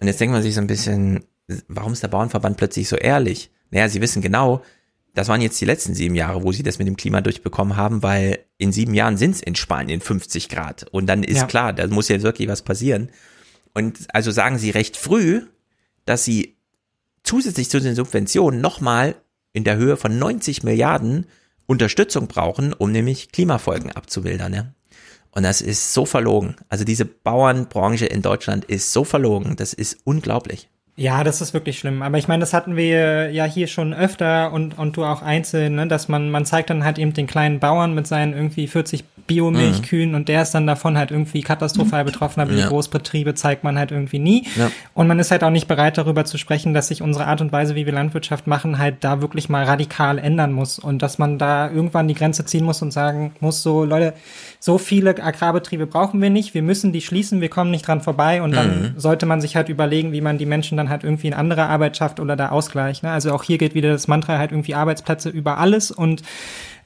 Und 0.00 0.08
jetzt 0.08 0.20
denkt 0.20 0.32
man 0.32 0.42
sich 0.42 0.54
so 0.54 0.60
ein 0.60 0.66
bisschen, 0.66 1.24
warum 1.68 1.92
ist 1.92 2.02
der 2.02 2.08
Bauernverband 2.08 2.56
plötzlich 2.56 2.88
so 2.88 2.96
ehrlich? 2.96 3.50
Naja, 3.70 3.88
sie 3.88 4.00
wissen 4.00 4.22
genau, 4.22 4.62
das 5.14 5.28
waren 5.28 5.40
jetzt 5.40 5.60
die 5.60 5.64
letzten 5.64 5.94
sieben 5.94 6.14
Jahre, 6.14 6.42
wo 6.42 6.52
sie 6.52 6.62
das 6.62 6.78
mit 6.78 6.86
dem 6.86 6.96
Klima 6.96 7.20
durchbekommen 7.20 7.76
haben, 7.76 8.02
weil 8.02 8.38
in 8.58 8.72
sieben 8.72 8.94
Jahren 8.94 9.16
sind 9.16 9.34
es 9.34 9.42
in 9.42 9.56
Spanien 9.56 10.00
50 10.00 10.48
Grad. 10.48 10.86
Und 10.92 11.06
dann 11.06 11.22
ist 11.22 11.38
ja. 11.38 11.46
klar, 11.46 11.72
da 11.72 11.86
muss 11.88 12.08
ja 12.08 12.22
wirklich 12.22 12.48
was 12.48 12.62
passieren. 12.62 13.10
Und 13.74 14.06
also 14.14 14.30
sagen 14.30 14.58
sie 14.58 14.70
recht 14.70 14.96
früh, 14.96 15.42
dass 16.04 16.24
sie 16.24 16.56
zusätzlich 17.22 17.70
zu 17.70 17.80
den 17.80 17.94
Subventionen 17.94 18.60
nochmal 18.60 19.16
in 19.52 19.64
der 19.64 19.76
Höhe 19.76 19.96
von 19.96 20.18
90 20.18 20.62
Milliarden 20.62 21.26
Unterstützung 21.66 22.26
brauchen, 22.26 22.72
um 22.72 22.92
nämlich 22.92 23.30
Klimafolgen 23.32 23.92
abzumildern. 23.92 24.54
Ja? 24.54 24.74
Und 25.32 25.44
das 25.44 25.60
ist 25.60 25.92
so 25.92 26.06
verlogen. 26.06 26.56
Also 26.68 26.84
diese 26.84 27.04
Bauernbranche 27.04 28.06
in 28.06 28.22
Deutschland 28.22 28.64
ist 28.64 28.92
so 28.92 29.04
verlogen. 29.04 29.56
Das 29.56 29.72
ist 29.72 29.98
unglaublich. 30.04 30.68
Ja, 31.00 31.24
das 31.24 31.40
ist 31.40 31.54
wirklich 31.54 31.78
schlimm. 31.78 32.02
Aber 32.02 32.18
ich 32.18 32.28
meine, 32.28 32.40
das 32.40 32.52
hatten 32.52 32.76
wir 32.76 33.30
ja 33.30 33.44
hier 33.46 33.68
schon 33.68 33.94
öfter 33.94 34.52
und, 34.52 34.78
und 34.78 34.98
du 34.98 35.04
auch 35.04 35.22
einzeln, 35.22 35.76
ne? 35.76 35.86
dass 35.86 36.08
man, 36.08 36.30
man 36.30 36.44
zeigt 36.44 36.68
dann 36.68 36.84
halt 36.84 36.98
eben 36.98 37.14
den 37.14 37.26
kleinen 37.26 37.58
Bauern 37.58 37.94
mit 37.94 38.06
seinen 38.06 38.34
irgendwie 38.34 38.66
40 38.66 39.04
Biomilchkühen 39.26 40.10
mhm. 40.10 40.16
und 40.16 40.28
der 40.28 40.42
ist 40.42 40.50
dann 40.50 40.66
davon 40.66 40.98
halt 40.98 41.10
irgendwie 41.10 41.42
katastrophal 41.42 42.04
betroffen, 42.04 42.40
aber 42.40 42.50
ja. 42.50 42.62
die 42.62 42.68
Großbetriebe 42.68 43.34
zeigt 43.34 43.62
man 43.62 43.78
halt 43.78 43.92
irgendwie 43.92 44.18
nie. 44.18 44.46
Ja. 44.56 44.72
Und 44.92 45.06
man 45.06 45.20
ist 45.20 45.30
halt 45.30 45.44
auch 45.44 45.50
nicht 45.50 45.68
bereit 45.68 45.96
darüber 45.96 46.24
zu 46.24 46.36
sprechen, 46.36 46.74
dass 46.74 46.88
sich 46.88 47.00
unsere 47.00 47.26
Art 47.26 47.40
und 47.40 47.52
Weise, 47.52 47.76
wie 47.76 47.86
wir 47.86 47.92
Landwirtschaft 47.92 48.46
machen, 48.46 48.78
halt 48.78 48.96
da 49.00 49.22
wirklich 49.22 49.48
mal 49.48 49.64
radikal 49.64 50.18
ändern 50.18 50.52
muss 50.52 50.78
und 50.80 51.00
dass 51.00 51.18
man 51.18 51.38
da 51.38 51.70
irgendwann 51.70 52.08
die 52.08 52.14
Grenze 52.14 52.44
ziehen 52.44 52.64
muss 52.64 52.82
und 52.82 52.92
sagen 52.92 53.32
muss, 53.40 53.62
so 53.62 53.84
Leute, 53.84 54.14
so 54.58 54.76
viele 54.76 55.10
Agrarbetriebe 55.10 55.86
brauchen 55.86 56.20
wir 56.20 56.30
nicht, 56.30 56.52
wir 56.52 56.62
müssen 56.62 56.92
die 56.92 57.00
schließen, 57.00 57.40
wir 57.40 57.48
kommen 57.48 57.70
nicht 57.70 57.86
dran 57.86 58.00
vorbei 58.02 58.42
und 58.42 58.52
dann 58.52 58.82
mhm. 58.82 58.94
sollte 58.98 59.24
man 59.24 59.40
sich 59.40 59.56
halt 59.56 59.70
überlegen, 59.70 60.12
wie 60.12 60.20
man 60.20 60.36
die 60.36 60.46
Menschen 60.46 60.76
dann 60.76 60.89
halt 60.90 61.04
irgendwie 61.04 61.28
in 61.28 61.34
andere 61.34 61.66
Arbeit 61.66 61.96
schafft 61.96 62.20
oder 62.20 62.36
da 62.36 62.50
Ausgleich. 62.50 63.02
Ne? 63.02 63.10
Also 63.10 63.32
auch 63.32 63.42
hier 63.42 63.58
geht 63.58 63.74
wieder 63.74 63.90
das 63.90 64.08
Mantra 64.08 64.38
halt 64.38 64.52
irgendwie 64.52 64.74
Arbeitsplätze 64.74 65.30
über 65.30 65.58
alles 65.58 65.90
und 65.90 66.22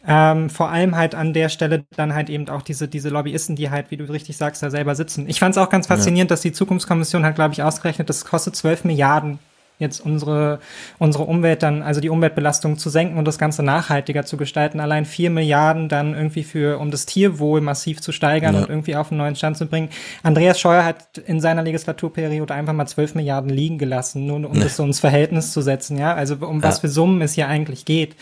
ähm, 0.07 0.51
vor 0.51 0.71
allem 0.71 0.97
halt 0.97 1.15
an 1.15 1.33
der 1.33 1.49
Stelle 1.49 1.85
dann 1.97 2.15
halt 2.15 2.29
eben 2.29 2.49
auch 2.49 2.63
diese, 2.63 2.89
diese 2.89 3.09
Lobbyisten, 3.09 3.57
die 3.57 3.71
halt, 3.71 3.91
wie 3.91 3.97
du 3.97 4.05
richtig 4.05 4.37
sagst, 4.37 4.63
da 4.63 4.71
selber 4.71 4.95
sitzen. 4.95 5.29
Ich 5.29 5.41
fand 5.41 5.57
es 5.57 5.59
auch 5.59 5.71
ganz 5.71 5.87
faszinierend, 5.87 6.31
ja. 6.31 6.35
dass 6.35 6.43
die 6.43 6.53
Zukunftskommission 6.53 7.25
halt, 7.25 7.37
glaube 7.37 7.55
ich, 7.55 7.63
ausgerechnet, 7.63 8.09
das 8.11 8.25
kostet 8.25 8.55
12 8.55 8.85
Milliarden 8.85 9.39
jetzt 9.85 10.01
unsere, 10.01 10.59
unsere 10.99 11.25
Umwelt 11.25 11.63
dann, 11.63 11.83
also 11.83 12.01
die 12.01 12.09
Umweltbelastung 12.09 12.79
zu 12.79 12.91
senken 12.91 13.17
und 13.19 13.25
das 13.27 13.39
Ganze 13.39 13.63
nachhaltiger 13.63 14.25
zu 14.25 14.37
gestalten. 14.37 14.81
Allein 14.81 15.05
vier 15.05 15.31
Milliarden 15.31 15.89
dann 15.89 16.15
irgendwie 16.15 16.43
für, 16.43 16.79
um 16.81 16.91
das 16.91 17.07
Tierwohl 17.07 17.61
massiv 17.61 18.01
zu 18.01 18.11
steigern 18.11 18.55
ja. 18.55 18.63
und 18.63 18.69
irgendwie 18.69 18.97
auf 18.97 19.13
einen 19.13 19.19
neuen 19.19 19.37
Stand 19.37 19.57
zu 19.57 19.67
bringen. 19.67 19.91
Andreas 20.23 20.59
Scheuer 20.59 20.85
hat 20.85 21.19
in 21.19 21.41
seiner 21.41 21.63
Legislaturperiode 21.63 22.53
einfach 22.53 22.73
mal 22.73 22.87
zwölf 22.87 23.15
Milliarden 23.15 23.51
liegen 23.51 23.79
gelassen, 23.79 24.27
nur 24.27 24.37
um 24.37 24.57
ja. 24.57 24.65
das 24.65 24.77
so 24.77 24.85
ins 24.85 25.01
Verhältnis 25.01 25.53
zu 25.53 25.61
setzen, 25.61 25.99
ja. 25.99 26.15
Also 26.15 26.37
um 26.37 26.61
ja. 26.61 26.69
was 26.69 26.81
für 26.81 26.89
Summen 26.89 27.23
es 27.23 27.35
hier 27.35 27.49
eigentlich 27.49 27.85
geht. 27.85 28.17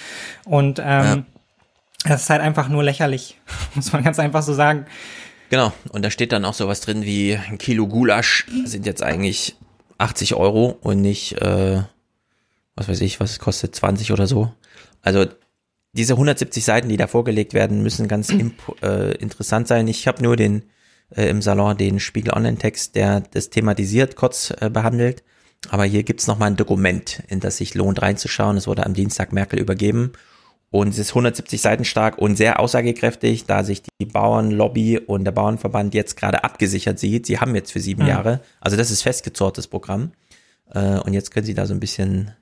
Und 0.44 0.82
ähm, 0.84 1.24
das 2.04 2.22
ist 2.22 2.30
halt 2.30 2.40
einfach 2.40 2.68
nur 2.68 2.82
lächerlich, 2.82 3.38
muss 3.74 3.92
man 3.92 4.02
ganz 4.02 4.18
einfach 4.18 4.42
so 4.42 4.52
sagen. 4.52 4.86
Genau, 5.52 5.70
und 5.90 6.02
da 6.02 6.10
steht 6.10 6.32
dann 6.32 6.46
auch 6.46 6.54
sowas 6.54 6.80
drin 6.80 7.04
wie 7.04 7.36
ein 7.36 7.58
Kilo 7.58 7.86
Gulasch 7.86 8.46
sind 8.64 8.86
jetzt 8.86 9.02
eigentlich 9.02 9.54
80 10.02 10.34
Euro 10.34 10.78
und 10.82 11.00
nicht, 11.00 11.40
äh, 11.40 11.82
was 12.74 12.88
weiß 12.88 13.00
ich, 13.00 13.20
was 13.20 13.32
es 13.32 13.38
kostet, 13.38 13.74
20 13.74 14.12
oder 14.12 14.26
so. 14.26 14.52
Also 15.00 15.26
diese 15.92 16.14
170 16.14 16.64
Seiten, 16.64 16.88
die 16.88 16.96
da 16.96 17.06
vorgelegt 17.06 17.54
werden, 17.54 17.82
müssen 17.82 18.08
ganz 18.08 18.32
äh, 18.82 19.14
interessant 19.16 19.68
sein. 19.68 19.88
Ich 19.88 20.08
habe 20.08 20.22
nur 20.22 20.36
den 20.36 20.64
äh, 21.14 21.28
im 21.28 21.42
Salon 21.42 21.76
den 21.76 22.00
Spiegel 22.00 22.32
Online-Text, 22.32 22.94
der 22.94 23.20
das 23.20 23.50
thematisiert, 23.50 24.16
kurz 24.16 24.52
äh, 24.60 24.70
behandelt. 24.70 25.22
Aber 25.70 25.84
hier 25.84 26.02
gibt's 26.02 26.26
noch 26.26 26.38
mal 26.38 26.46
ein 26.46 26.56
Dokument, 26.56 27.22
in 27.28 27.40
das 27.40 27.58
sich 27.58 27.74
lohnt 27.74 28.02
reinzuschauen. 28.02 28.56
Es 28.56 28.66
wurde 28.66 28.84
am 28.84 28.94
Dienstag 28.94 29.32
Merkel 29.32 29.60
übergeben. 29.60 30.12
Und 30.72 30.88
es 30.88 30.98
ist 30.98 31.10
170 31.10 31.60
Seiten 31.60 31.84
stark 31.84 32.16
und 32.16 32.36
sehr 32.36 32.58
aussagekräftig, 32.58 33.44
da 33.44 33.62
sich 33.62 33.82
die 34.00 34.06
Bauernlobby 34.06 34.98
und 34.98 35.24
der 35.24 35.32
Bauernverband 35.32 35.92
jetzt 35.92 36.16
gerade 36.16 36.44
abgesichert 36.44 36.98
sieht. 36.98 37.26
Sie 37.26 37.38
haben 37.38 37.54
jetzt 37.54 37.72
für 37.72 37.78
sieben 37.78 38.04
mhm. 38.04 38.08
Jahre, 38.08 38.40
also 38.58 38.78
das 38.78 38.90
ist 38.90 39.02
festgezortes 39.02 39.66
Programm. 39.66 40.12
Äh, 40.72 40.98
und 41.00 41.12
jetzt 41.12 41.30
können 41.30 41.44
sie 41.44 41.52
da 41.52 41.66
so 41.66 41.74
ein 41.74 41.80
bisschen, 41.80 42.32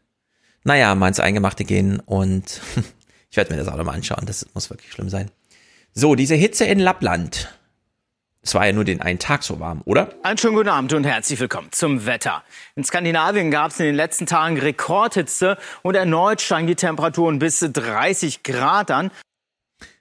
naja, 0.63 0.95
mal 0.95 1.09
ins 1.09 1.19
Eingemachte 1.19 1.65
gehen 1.65 1.99
und 1.99 2.61
ich 3.31 3.37
werde 3.37 3.53
mir 3.53 3.59
das 3.59 3.67
auch 3.67 3.77
nochmal 3.77 3.97
anschauen. 3.97 4.25
Das 4.27 4.47
muss 4.55 4.71
wirklich 4.71 4.93
schlimm 4.93 5.09
sein. 5.09 5.29
So, 5.93 6.15
diese 6.15 6.37
Hitze 6.37 6.67
in 6.67 6.79
Lappland. 6.79 7.53
Es 8.43 8.55
war 8.55 8.67
ja 8.67 8.73
nur 8.73 8.85
den 8.85 9.03
einen 9.03 9.19
Tag 9.19 9.43
so 9.43 9.61
warm, 9.61 9.83
oder? 9.85 10.15
Einen 10.23 10.39
schönen 10.39 10.55
guten 10.55 10.71
Abend 10.71 10.95
und 10.95 11.05
herzlich 11.05 11.39
willkommen 11.39 11.69
zum 11.73 12.07
Wetter. 12.07 12.43
In 12.75 12.85
Skandinavien 12.85 13.51
gab 13.51 13.71
es 13.71 13.79
in 13.81 13.85
den 13.85 13.95
letzten 13.95 14.25
Tagen 14.25 14.59
Rekordhitze 14.59 15.59
und 15.83 15.95
erneut 15.95 16.41
steigen 16.41 16.67
die 16.67 16.75
Temperaturen 16.75 17.39
bis 17.39 17.61
30 17.61 18.43
Grad 18.43 18.91
an. 18.91 19.11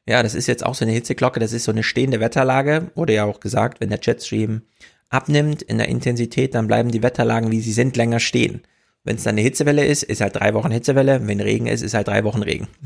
Ja, 0.05 0.23
das 0.23 0.35
ist 0.35 0.47
jetzt 0.47 0.65
auch 0.65 0.73
so 0.73 0.85
eine 0.85 0.93
Hitzeglocke, 0.93 1.41
das 1.41 1.51
ist 1.51 1.65
so 1.65 1.71
eine 1.71 1.83
stehende 1.83 2.21
Wetterlage. 2.21 2.91
Wurde 2.95 3.13
ja 3.13 3.25
auch 3.25 3.41
gesagt, 3.41 3.81
wenn 3.81 3.89
der 3.89 3.99
Jetstream 4.01 4.61
abnimmt 5.09 5.61
in 5.61 5.77
der 5.77 5.89
Intensität, 5.89 6.55
dann 6.55 6.67
bleiben 6.67 6.91
die 6.91 7.03
Wetterlagen, 7.03 7.51
wie 7.51 7.59
sie 7.59 7.73
sind, 7.73 7.97
länger 7.97 8.21
stehen. 8.21 8.61
Wenn 9.03 9.17
es 9.17 9.23
dann 9.23 9.33
eine 9.33 9.41
Hitzewelle 9.41 9.85
ist, 9.85 10.03
ist 10.03 10.21
halt 10.21 10.37
drei 10.37 10.53
Wochen 10.53 10.71
Hitzewelle. 10.71 11.27
Wenn 11.27 11.41
Regen 11.41 11.67
ist, 11.67 11.81
ist 11.81 11.93
halt 11.93 12.07
drei 12.07 12.23
Wochen 12.23 12.43
Regen. 12.43 12.67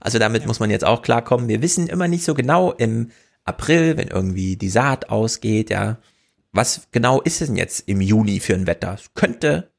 Also 0.00 0.18
damit 0.18 0.46
muss 0.48 0.58
man 0.58 0.68
jetzt 0.68 0.84
auch 0.84 1.00
klarkommen. 1.00 1.48
Wir 1.48 1.62
wissen 1.62 1.86
immer 1.86 2.08
nicht 2.08 2.24
so 2.24 2.34
genau 2.34 2.72
im 2.72 3.12
April, 3.44 3.96
wenn 3.96 4.08
irgendwie 4.08 4.56
die 4.56 4.68
Saat 4.68 5.10
ausgeht, 5.10 5.70
ja. 5.70 5.98
Was 6.52 6.88
genau 6.90 7.20
ist 7.20 7.40
es 7.40 7.46
denn 7.46 7.56
jetzt 7.56 7.88
im 7.88 8.00
Juni 8.00 8.40
für 8.40 8.54
ein 8.54 8.66
Wetter? 8.66 8.94
Es 8.94 9.14
könnte 9.14 9.70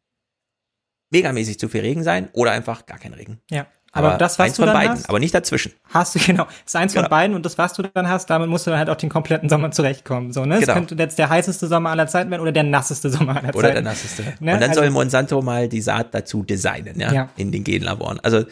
megamäßig 1.09 1.59
zu 1.59 1.67
viel 1.67 1.81
Regen 1.81 2.03
sein 2.03 2.29
oder 2.31 2.51
einfach 2.51 2.85
gar 2.85 2.97
kein 2.97 3.13
Regen. 3.13 3.41
Ja. 3.49 3.67
Aber, 3.93 4.09
aber 4.09 4.17
das, 4.17 4.39
was 4.39 4.45
eins 4.45 4.55
du 4.55 4.61
von 4.61 4.67
dann 4.67 4.75
beiden, 4.77 4.91
hast, 4.93 5.09
aber 5.09 5.19
nicht 5.19 5.33
dazwischen. 5.33 5.73
Hast 5.89 6.15
du, 6.15 6.19
genau. 6.19 6.45
Das 6.45 6.55
ist 6.67 6.75
eins 6.77 6.93
genau. 6.93 7.03
von 7.03 7.09
beiden 7.09 7.35
und 7.35 7.45
das, 7.45 7.57
was 7.57 7.73
du 7.73 7.83
dann 7.83 8.07
hast, 8.07 8.29
damit 8.29 8.47
musst 8.47 8.65
du 8.65 8.71
dann 8.71 8.79
halt 8.79 8.89
auch 8.89 8.95
den 8.95 9.09
kompletten 9.09 9.49
Sommer 9.49 9.71
zurechtkommen. 9.71 10.31
So, 10.31 10.45
ne? 10.45 10.55
Es 10.55 10.61
genau. 10.61 10.75
könnte 10.75 10.95
jetzt 10.95 11.19
der 11.19 11.29
heißeste 11.29 11.67
Sommer 11.67 11.89
aller 11.89 12.07
Zeiten 12.07 12.31
werden 12.31 12.41
oder 12.41 12.53
der 12.53 12.63
nasseste 12.63 13.09
Sommer 13.09 13.33
aller 13.33 13.47
Zeiten. 13.47 13.57
Oder 13.57 13.71
der 13.71 13.81
nasseste. 13.81 14.23
Ne? 14.39 14.53
Und 14.53 14.61
dann 14.61 14.69
also, 14.69 14.81
soll 14.81 14.89
Monsanto 14.91 15.41
mal 15.41 15.67
die 15.67 15.81
Saat 15.81 16.13
dazu 16.13 16.43
designen, 16.43 16.97
ja, 17.01 17.11
ja. 17.11 17.29
in 17.35 17.51
den 17.51 17.65
Genlaboren. 17.65 18.21
Also 18.21 18.45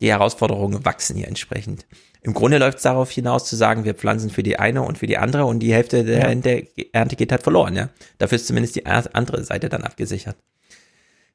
die 0.00 0.10
Herausforderungen 0.10 0.84
wachsen 0.84 1.16
hier 1.16 1.28
entsprechend. 1.28 1.86
Im 2.22 2.32
Grunde 2.32 2.58
läuft 2.58 2.78
es 2.78 2.82
darauf 2.84 3.10
hinaus 3.10 3.44
zu 3.44 3.54
sagen, 3.54 3.84
wir 3.84 3.94
pflanzen 3.94 4.30
für 4.30 4.42
die 4.42 4.58
eine 4.58 4.82
und 4.82 4.96
für 4.98 5.06
die 5.06 5.18
andere 5.18 5.44
und 5.44 5.60
die 5.60 5.74
Hälfte 5.74 6.04
der 6.04 6.32
ja. 6.32 6.62
Ernte 6.92 7.16
geht 7.16 7.30
halt 7.30 7.42
verloren, 7.42 7.76
ja. 7.76 7.90
Dafür 8.18 8.36
ist 8.36 8.46
zumindest 8.46 8.76
die 8.76 8.86
andere 8.86 9.44
Seite 9.44 9.68
dann 9.68 9.82
abgesichert. 9.82 10.36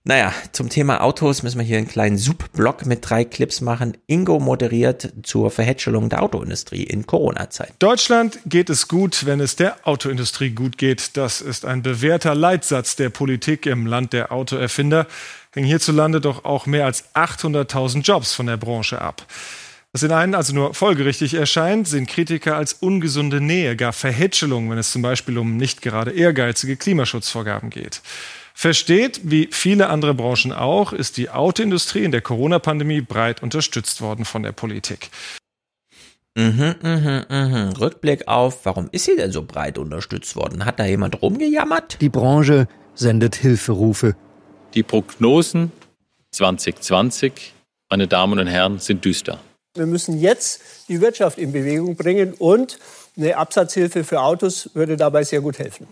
Naja, 0.05 0.33
zum 0.53 0.69
Thema 0.69 1.01
Autos 1.03 1.43
müssen 1.43 1.59
wir 1.59 1.65
hier 1.65 1.77
einen 1.77 1.87
kleinen 1.87 2.17
Subblock 2.17 2.85
mit 2.85 3.07
drei 3.07 3.25
Clips 3.25 3.59
machen. 3.59 3.97
Ingo 4.07 4.39
moderiert 4.39 5.13
zur 5.23 5.51
Verhätschelung 5.51 6.07
der 6.09 6.23
Autoindustrie 6.23 6.83
in 6.83 7.05
Corona-Zeit. 7.05 7.73
Deutschland 7.79 8.39
geht 8.45 8.69
es 8.69 8.87
gut, 8.87 9.25
wenn 9.25 9.41
es 9.41 9.57
der 9.57 9.75
Autoindustrie 9.83 10.51
gut 10.51 10.77
geht. 10.77 11.17
Das 11.17 11.41
ist 11.41 11.65
ein 11.65 11.83
bewährter 11.83 12.33
Leitsatz 12.33 12.95
der 12.95 13.09
Politik 13.09 13.65
im 13.65 13.85
Land 13.85 14.13
der 14.13 14.31
Autoerfinder. 14.31 15.05
Hängen 15.53 15.67
hierzulande 15.67 16.21
doch 16.21 16.45
auch 16.45 16.65
mehr 16.65 16.85
als 16.85 17.15
800.000 17.15 18.01
Jobs 18.01 18.33
von 18.33 18.45
der 18.45 18.57
Branche 18.57 19.01
ab. 19.01 19.25
Was 19.91 20.03
in 20.03 20.11
einen 20.11 20.35
also 20.35 20.53
nur 20.53 20.75
folgerichtig 20.75 21.33
erscheint, 21.33 21.87
sehen 21.87 22.05
Kritiker 22.05 22.55
als 22.55 22.73
ungesunde 22.73 23.41
Nähe, 23.41 23.75
gar 23.75 23.91
Verhätschelung, 23.91 24.69
wenn 24.69 24.77
es 24.77 24.91
zum 24.91 25.01
Beispiel 25.01 25.39
um 25.39 25.57
nicht 25.57 25.81
gerade 25.81 26.11
ehrgeizige 26.11 26.77
Klimaschutzvorgaben 26.77 27.71
geht. 27.71 28.01
Versteht, 28.53 29.21
wie 29.23 29.49
viele 29.51 29.89
andere 29.89 30.13
Branchen 30.13 30.51
auch, 30.51 30.93
ist 30.93 31.17
die 31.17 31.31
Autoindustrie 31.31 32.03
in 32.03 32.11
der 32.11 32.21
Corona-Pandemie 32.21 33.01
breit 33.01 33.41
unterstützt 33.41 34.01
worden 34.01 34.25
von 34.25 34.43
der 34.43 34.51
Politik. 34.51 35.09
Mhm, 36.35 36.75
mhm, 36.83 37.25
mhm. 37.27 37.69
Rückblick 37.79 38.27
auf, 38.27 38.65
warum 38.65 38.89
ist 38.91 39.05
sie 39.05 39.15
denn 39.15 39.31
so 39.31 39.43
breit 39.43 39.79
unterstützt 39.79 40.35
worden? 40.35 40.65
Hat 40.65 40.79
da 40.79 40.85
jemand 40.85 41.19
rumgejammert? 41.21 41.99
Die 42.01 42.09
Branche 42.09 42.67
sendet 42.93 43.35
Hilferufe. 43.35 44.15
Die 44.73 44.83
Prognosen 44.83 45.71
2020, 46.31 47.53
meine 47.89 48.07
Damen 48.07 48.39
und 48.39 48.47
Herren, 48.47 48.79
sind 48.79 49.03
düster. 49.03 49.39
Wir 49.75 49.85
müssen 49.85 50.19
jetzt 50.19 50.61
die 50.89 51.01
Wirtschaft 51.01 51.37
in 51.37 51.51
Bewegung 51.51 51.95
bringen 51.95 52.33
und 52.37 52.77
eine 53.17 53.35
Absatzhilfe 53.37 54.03
für 54.03 54.21
Autos 54.21 54.69
würde 54.73 54.97
dabei 54.97 55.23
sehr 55.23 55.41
gut 55.41 55.59
helfen. 55.59 55.87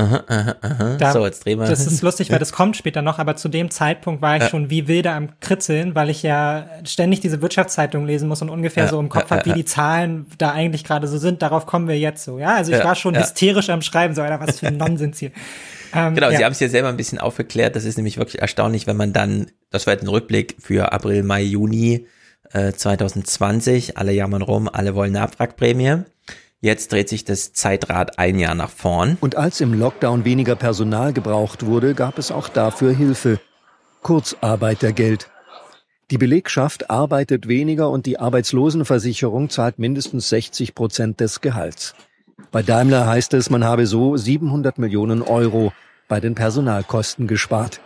Aha, 0.00 0.22
aha, 0.28 0.54
aha. 0.60 0.96
Da, 0.96 1.12
so, 1.12 1.24
jetzt 1.26 1.44
drehen 1.44 1.58
wir. 1.58 1.66
Das 1.66 1.84
ist 1.86 2.02
lustig, 2.02 2.30
weil 2.30 2.38
das 2.38 2.52
kommt 2.52 2.76
später 2.76 3.02
noch, 3.02 3.18
aber 3.18 3.34
zu 3.34 3.48
dem 3.48 3.70
Zeitpunkt 3.70 4.22
war 4.22 4.36
ich 4.36 4.44
Ja. 4.44 4.48
schon 4.48 4.70
wie 4.70 4.86
wilder 4.86 5.14
am 5.14 5.40
Kritzeln, 5.40 5.94
weil 5.96 6.08
ich 6.08 6.22
ja 6.22 6.68
ständig 6.84 7.20
diese 7.20 7.42
Wirtschaftszeitung 7.42 8.06
lesen 8.06 8.28
muss 8.28 8.40
und 8.40 8.48
ungefähr 8.48 8.84
Ja, 8.84 8.90
so 8.90 9.00
im 9.00 9.08
Kopf 9.08 9.30
ja, 9.30 9.38
habe, 9.38 9.46
wie 9.50 9.54
die 9.54 9.64
Zahlen 9.64 10.26
da 10.38 10.52
eigentlich 10.52 10.84
gerade 10.84 11.08
so 11.08 11.18
sind. 11.18 11.42
Darauf 11.42 11.66
kommen 11.66 11.88
wir 11.88 11.98
jetzt 11.98 12.22
so. 12.24 12.38
Ja, 12.38 12.54
also 12.54 12.70
ich 12.72 12.78
Ja, 12.78 12.84
war 12.84 12.94
schon 12.94 13.14
ja. 13.14 13.20
hysterisch 13.22 13.70
am 13.70 13.82
Schreiben, 13.82 14.14
so, 14.14 14.22
Alter, 14.22 14.38
was 14.46 14.60
für 14.60 14.68
ein 14.68 14.76
Nonsens 14.76 15.18
hier. 15.18 15.32
Ähm, 15.94 16.14
Genau, 16.14 16.30
ja. 16.30 16.38
Sie 16.38 16.44
haben 16.44 16.52
es 16.52 16.60
ja 16.60 16.68
selber 16.68 16.88
ein 16.88 16.96
bisschen 16.96 17.18
aufgeklärt. 17.18 17.76
Das 17.76 17.84
ist 17.84 17.96
nämlich 17.96 18.18
wirklich 18.18 18.40
erstaunlich, 18.40 18.86
wenn 18.86 18.96
man 18.96 19.12
dann, 19.12 19.50
das 19.70 19.86
war 19.86 19.94
jetzt 19.94 20.02
ein 20.02 20.08
Rückblick 20.08 20.56
für 20.60 20.92
April, 20.92 21.22
Mai, 21.22 21.42
Juni 21.42 22.06
äh, 22.52 22.72
2020. 22.72 23.96
Alle 23.96 24.12
jammern 24.12 24.42
rum, 24.42 24.68
alle 24.72 24.94
wollen 24.94 25.14
eine 25.16 25.24
Abwrackprämie. 25.24 26.04
Jetzt 26.60 26.90
dreht 26.92 27.08
sich 27.08 27.24
das 27.24 27.52
Zeitrad 27.52 28.18
ein 28.18 28.38
Jahr 28.38 28.56
nach 28.56 28.70
vorn. 28.70 29.16
Und 29.20 29.36
als 29.36 29.60
im 29.60 29.78
Lockdown 29.78 30.24
weniger 30.24 30.56
Personal 30.56 31.12
gebraucht 31.12 31.64
wurde, 31.64 31.94
gab 31.94 32.18
es 32.18 32.32
auch 32.32 32.48
dafür 32.48 32.92
Hilfe. 32.92 33.40
Kurzarbeitergeld. 34.02 35.28
Die 36.10 36.18
Belegschaft 36.18 36.90
arbeitet 36.90 37.48
weniger 37.48 37.90
und 37.90 38.06
die 38.06 38.18
Arbeitslosenversicherung 38.18 39.50
zahlt 39.50 39.78
mindestens 39.78 40.30
60 40.30 40.74
Prozent 40.74 41.20
des 41.20 41.40
Gehalts. 41.42 41.94
Bei 42.50 42.62
Daimler 42.62 43.06
heißt 43.06 43.34
es, 43.34 43.50
man 43.50 43.64
habe 43.64 43.86
so 43.86 44.16
700 44.16 44.78
Millionen 44.78 45.22
Euro 45.22 45.72
bei 46.08 46.20
den 46.20 46.34
Personalkosten 46.34 47.26
gespart. 47.26 47.80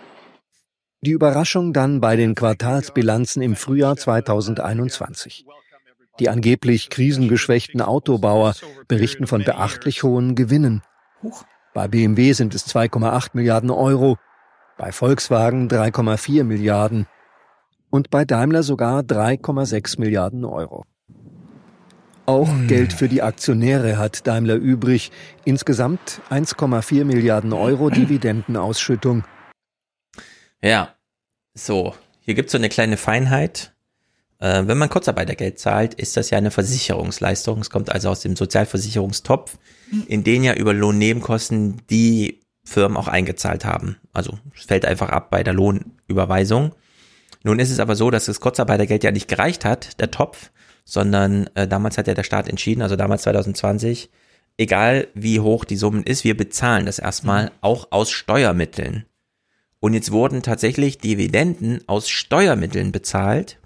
Die 1.00 1.10
Überraschung 1.10 1.72
dann 1.72 2.00
bei 2.00 2.14
den 2.14 2.36
Quartalsbilanzen 2.36 3.42
im 3.42 3.56
Frühjahr 3.56 3.96
2021. 3.96 5.44
Die 6.20 6.28
angeblich 6.28 6.90
krisengeschwächten 6.90 7.80
Autobauer 7.80 8.54
berichten 8.86 9.26
von 9.26 9.42
beachtlich 9.42 10.04
hohen 10.04 10.36
Gewinnen. 10.36 10.82
Bei 11.74 11.88
BMW 11.88 12.32
sind 12.32 12.54
es 12.54 12.66
2,8 12.72 13.30
Milliarden 13.32 13.70
Euro, 13.70 14.16
bei 14.78 14.92
Volkswagen 14.92 15.68
3,4 15.68 16.44
Milliarden 16.44 17.06
und 17.90 18.10
bei 18.10 18.24
Daimler 18.24 18.62
sogar 18.62 19.00
3,6 19.00 19.98
Milliarden 19.98 20.44
Euro. 20.44 20.84
Auch 22.24 22.48
Geld 22.68 22.92
für 22.92 23.08
die 23.08 23.20
Aktionäre 23.20 23.98
hat 23.98 24.26
Daimler 24.26 24.54
übrig. 24.54 25.10
Insgesamt 25.44 26.20
1,4 26.30 27.04
Milliarden 27.04 27.52
Euro 27.52 27.90
Dividendenausschüttung. 27.90 29.24
Ja, 30.62 30.94
so, 31.54 31.94
hier 32.20 32.34
gibt's 32.34 32.52
so 32.52 32.58
eine 32.58 32.68
kleine 32.68 32.96
Feinheit. 32.96 33.72
Äh, 34.38 34.66
wenn 34.66 34.78
man 34.78 34.88
Kurzarbeitergeld 34.88 35.58
zahlt, 35.58 35.94
ist 35.94 36.16
das 36.16 36.30
ja 36.30 36.38
eine 36.38 36.52
Versicherungsleistung. 36.52 37.58
Es 37.58 37.70
kommt 37.70 37.90
also 37.90 38.10
aus 38.10 38.20
dem 38.20 38.36
Sozialversicherungstopf, 38.36 39.58
in 40.06 40.22
den 40.22 40.44
ja 40.44 40.54
über 40.54 40.72
Lohnnebenkosten 40.72 41.82
die 41.90 42.40
Firmen 42.64 42.96
auch 42.96 43.08
eingezahlt 43.08 43.64
haben. 43.64 43.96
Also 44.12 44.38
es 44.56 44.64
fällt 44.64 44.84
einfach 44.84 45.10
ab 45.10 45.30
bei 45.30 45.42
der 45.42 45.54
Lohnüberweisung. 45.54 46.72
Nun 47.42 47.58
ist 47.58 47.70
es 47.70 47.80
aber 47.80 47.96
so, 47.96 48.10
dass 48.10 48.26
das 48.26 48.40
Kurzarbeitergeld 48.40 49.02
ja 49.02 49.10
nicht 49.10 49.26
gereicht 49.26 49.64
hat, 49.64 50.00
der 50.00 50.12
Topf, 50.12 50.52
sondern 50.84 51.48
äh, 51.54 51.66
damals 51.68 51.98
hat 51.98 52.06
ja 52.06 52.14
der 52.14 52.24
Staat 52.24 52.48
entschieden, 52.48 52.82
also 52.82 52.96
damals 52.96 53.22
2020, 53.22 54.10
egal 54.56 55.08
wie 55.14 55.40
hoch 55.40 55.64
die 55.64 55.76
Summen 55.76 56.02
ist, 56.02 56.24
wir 56.24 56.36
bezahlen 56.36 56.86
das 56.86 56.98
erstmal 56.98 57.50
auch 57.60 57.88
aus 57.90 58.10
Steuermitteln. 58.10 59.06
Und 59.80 59.94
jetzt 59.94 60.12
wurden 60.12 60.42
tatsächlich 60.42 60.98
Dividenden 60.98 61.80
aus 61.88 62.08
Steuermitteln 62.08 62.92
bezahlt, 62.92 63.58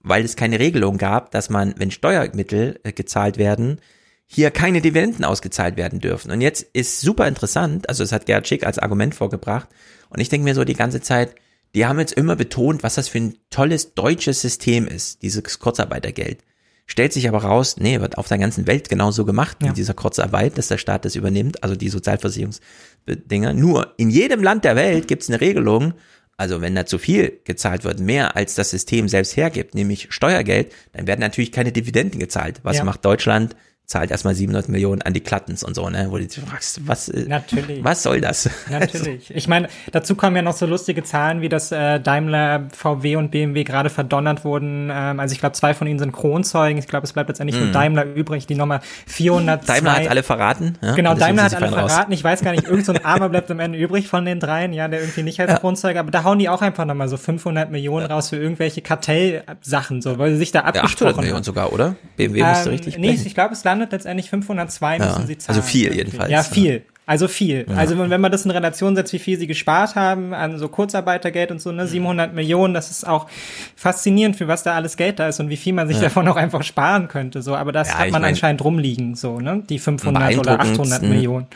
weil 0.00 0.24
es 0.24 0.34
keine 0.34 0.58
Regelung 0.58 0.98
gab, 0.98 1.30
dass 1.30 1.50
man, 1.50 1.74
wenn 1.76 1.90
Steuermittel 1.90 2.80
äh, 2.82 2.92
gezahlt 2.92 3.38
werden, 3.38 3.80
hier 4.26 4.50
keine 4.50 4.80
Dividenden 4.80 5.24
ausgezahlt 5.24 5.76
werden 5.76 6.00
dürfen. 6.00 6.30
Und 6.30 6.40
jetzt 6.40 6.62
ist 6.72 7.00
super 7.00 7.28
interessant, 7.28 7.88
also 7.88 8.02
es 8.02 8.12
hat 8.12 8.26
Gerhard 8.26 8.48
Schick 8.48 8.64
als 8.66 8.78
Argument 8.78 9.14
vorgebracht, 9.14 9.68
und 10.12 10.20
ich 10.20 10.28
denke 10.28 10.44
mir 10.44 10.54
so 10.54 10.64
die 10.64 10.74
ganze 10.74 11.00
Zeit, 11.00 11.34
die 11.74 11.86
haben 11.86 11.98
jetzt 11.98 12.12
immer 12.12 12.36
betont, 12.36 12.82
was 12.82 12.96
das 12.96 13.08
für 13.08 13.18
ein 13.18 13.38
tolles 13.48 13.94
deutsches 13.94 14.42
System 14.42 14.86
ist, 14.86 15.22
dieses 15.22 15.58
Kurzarbeitergeld. 15.58 16.40
Stellt 16.86 17.12
sich 17.12 17.28
aber 17.28 17.38
raus, 17.44 17.76
nee, 17.78 18.00
wird 18.00 18.18
auf 18.18 18.28
der 18.28 18.38
ganzen 18.38 18.66
Welt 18.66 18.88
genauso 18.88 19.24
gemacht 19.24 19.58
Ja. 19.62 19.68
mit 19.68 19.76
dieser 19.76 19.94
Kurzarbeit, 19.94 20.58
dass 20.58 20.68
der 20.68 20.78
Staat 20.78 21.04
das 21.04 21.14
übernimmt, 21.16 21.62
also 21.62 21.76
die 21.76 21.88
Sozialversicherungsdinger. 21.88 23.52
Nur 23.54 23.94
in 23.96 24.10
jedem 24.10 24.42
Land 24.42 24.64
der 24.64 24.76
Welt 24.76 25.08
gibt 25.08 25.22
es 25.22 25.28
eine 25.28 25.40
Regelung, 25.40 25.94
also 26.36 26.60
wenn 26.60 26.74
da 26.74 26.84
zu 26.86 26.98
viel 26.98 27.40
gezahlt 27.44 27.84
wird, 27.84 28.00
mehr 28.00 28.36
als 28.36 28.54
das 28.54 28.70
System 28.70 29.08
selbst 29.08 29.36
hergibt, 29.36 29.74
nämlich 29.74 30.08
Steuergeld, 30.10 30.72
dann 30.92 31.06
werden 31.06 31.20
natürlich 31.20 31.52
keine 31.52 31.72
Dividenden 31.72 32.18
gezahlt. 32.18 32.60
Was 32.62 32.78
Ja. 32.78 32.84
macht 32.84 33.04
Deutschland? 33.04 33.54
Zahlt 33.84 34.10
erstmal 34.10 34.34
700 34.34 34.68
Millionen 34.70 35.02
an 35.02 35.12
die 35.12 35.20
Klattens 35.20 35.62
und 35.64 35.74
so, 35.74 35.90
ne? 35.90 36.06
Wo 36.08 36.16
du 36.16 36.24
dich 36.26 36.40
fragst, 36.40 36.86
was, 36.86 37.08
Natürlich. 37.12 37.84
was 37.84 38.02
soll 38.02 38.20
das? 38.22 38.48
Natürlich. 38.70 39.30
Ich 39.34 39.48
meine, 39.48 39.68
dazu 39.90 40.14
kommen 40.14 40.36
ja 40.36 40.40
noch 40.42 40.56
so 40.56 40.66
lustige 40.66 41.02
Zahlen, 41.02 41.40
wie 41.42 41.48
dass 41.48 41.72
äh, 41.72 41.98
Daimler, 42.00 42.68
VW 42.74 43.16
und 43.16 43.30
BMW 43.32 43.64
gerade 43.64 43.90
verdonnert 43.90 44.44
wurden. 44.44 44.88
Ähm, 44.90 45.20
also 45.20 45.32
ich 45.34 45.40
glaube, 45.40 45.52
zwei 45.54 45.74
von 45.74 45.86
ihnen 45.88 45.98
sind 45.98 46.12
Kronzeugen. 46.12 46.78
Ich 46.78 46.86
glaube, 46.86 47.04
es 47.04 47.12
bleibt 47.12 47.28
letztendlich 47.28 47.58
Mhm. 47.58 47.64
nur 47.66 47.72
Daimler 47.72 48.04
übrig, 48.04 48.46
die 48.46 48.54
Nummer 48.54 48.80
400. 49.06 49.68
Daimler 49.68 49.92
hat 49.96 50.08
alle 50.08 50.22
verraten. 50.22 50.78
Ja? 50.80 50.94
Genau, 50.94 51.14
Daimler 51.14 51.42
hat 51.44 51.54
alle 51.54 51.66
raus. 51.70 51.90
verraten. 51.92 52.12
Ich 52.12 52.22
weiß 52.24 52.40
gar 52.42 52.52
nicht, 52.52 52.64
irgend 52.64 52.86
so 52.86 52.92
ein 52.92 53.04
Armer 53.04 53.28
bleibt 53.28 53.50
am 53.50 53.60
Ende 53.60 53.78
übrig 53.78 54.06
von 54.08 54.24
den 54.24 54.40
dreien, 54.40 54.72
ja, 54.72 54.88
der 54.88 55.00
irgendwie 55.00 55.22
nicht 55.24 55.40
als 55.40 55.60
Kronzeuge, 55.60 55.98
aber 56.00 56.10
da 56.10 56.24
hauen 56.24 56.38
die 56.38 56.48
auch 56.48 56.62
einfach 56.62 56.84
nochmal 56.86 57.08
so 57.08 57.16
500 57.16 57.70
Millionen 57.70 58.06
raus 58.06 58.30
für 58.30 58.36
irgendwelche 58.36 58.80
Kartellsachen, 58.80 60.02
so, 60.02 60.18
weil 60.18 60.32
sie 60.32 60.36
sich 60.38 60.52
da 60.52 60.60
Ja, 60.60 60.64
800 60.66 60.84
abgesprochen 60.84 61.20
Millionen 61.20 61.44
sogar, 61.44 61.72
oder? 61.72 61.96
BMW 62.16 62.40
Ähm, 62.40 62.68
richtig 62.68 62.96
Nee, 62.98 63.08
blechen. 63.08 63.26
ich 63.26 63.34
glaube, 63.34 63.54
es 63.54 63.64
landet 63.72 63.92
letztendlich 63.92 64.30
502 64.30 64.96
Ja, 64.98 65.04
müssen 65.06 65.26
sie 65.26 65.38
zahlen. 65.38 65.58
also 65.58 65.66
viel 65.68 65.94
jedenfalls, 65.94 66.30
Ja, 66.30 66.38
ja. 66.38 66.42
viel. 66.42 66.82
Also 67.04 67.26
viel. 67.26 67.66
Ja. 67.68 67.74
Also 67.76 67.98
wenn 67.98 68.20
man 68.20 68.30
das 68.30 68.44
in 68.44 68.52
Relation 68.52 68.94
setzt, 68.94 69.12
wie 69.12 69.18
viel 69.18 69.36
sie 69.36 69.48
gespart 69.48 69.96
haben 69.96 70.32
an 70.32 70.56
so 70.58 70.68
Kurzarbeitergeld 70.68 71.50
und 71.50 71.60
so, 71.60 71.72
ne, 71.72 71.88
700 71.88 72.32
Millionen, 72.32 72.74
das 72.74 72.92
ist 72.92 73.06
auch 73.06 73.26
faszinierend, 73.74 74.36
für 74.36 74.46
was 74.46 74.62
da 74.62 74.74
alles 74.74 74.96
Geld 74.96 75.18
da 75.18 75.28
ist 75.28 75.40
und 75.40 75.48
wie 75.48 75.56
viel 75.56 75.72
man 75.72 75.88
sich 75.88 75.96
Ja. 75.96 76.04
davon 76.04 76.28
auch 76.28 76.36
einfach 76.36 76.62
sparen 76.62 77.08
könnte. 77.08 77.42
So, 77.42 77.56
aber 77.56 77.72
das 77.72 77.88
Ja, 77.88 77.98
hat 77.98 78.10
man 78.12 78.22
mein, 78.22 78.30
anscheinend 78.30 78.62
rumliegen, 78.62 79.16
so, 79.16 79.40
ne, 79.40 79.64
die 79.68 79.80
500 79.80 80.38
oder 80.38 80.60
800 80.60 81.02
beeindruckendsten- 81.02 81.08
Millionen. 81.08 81.46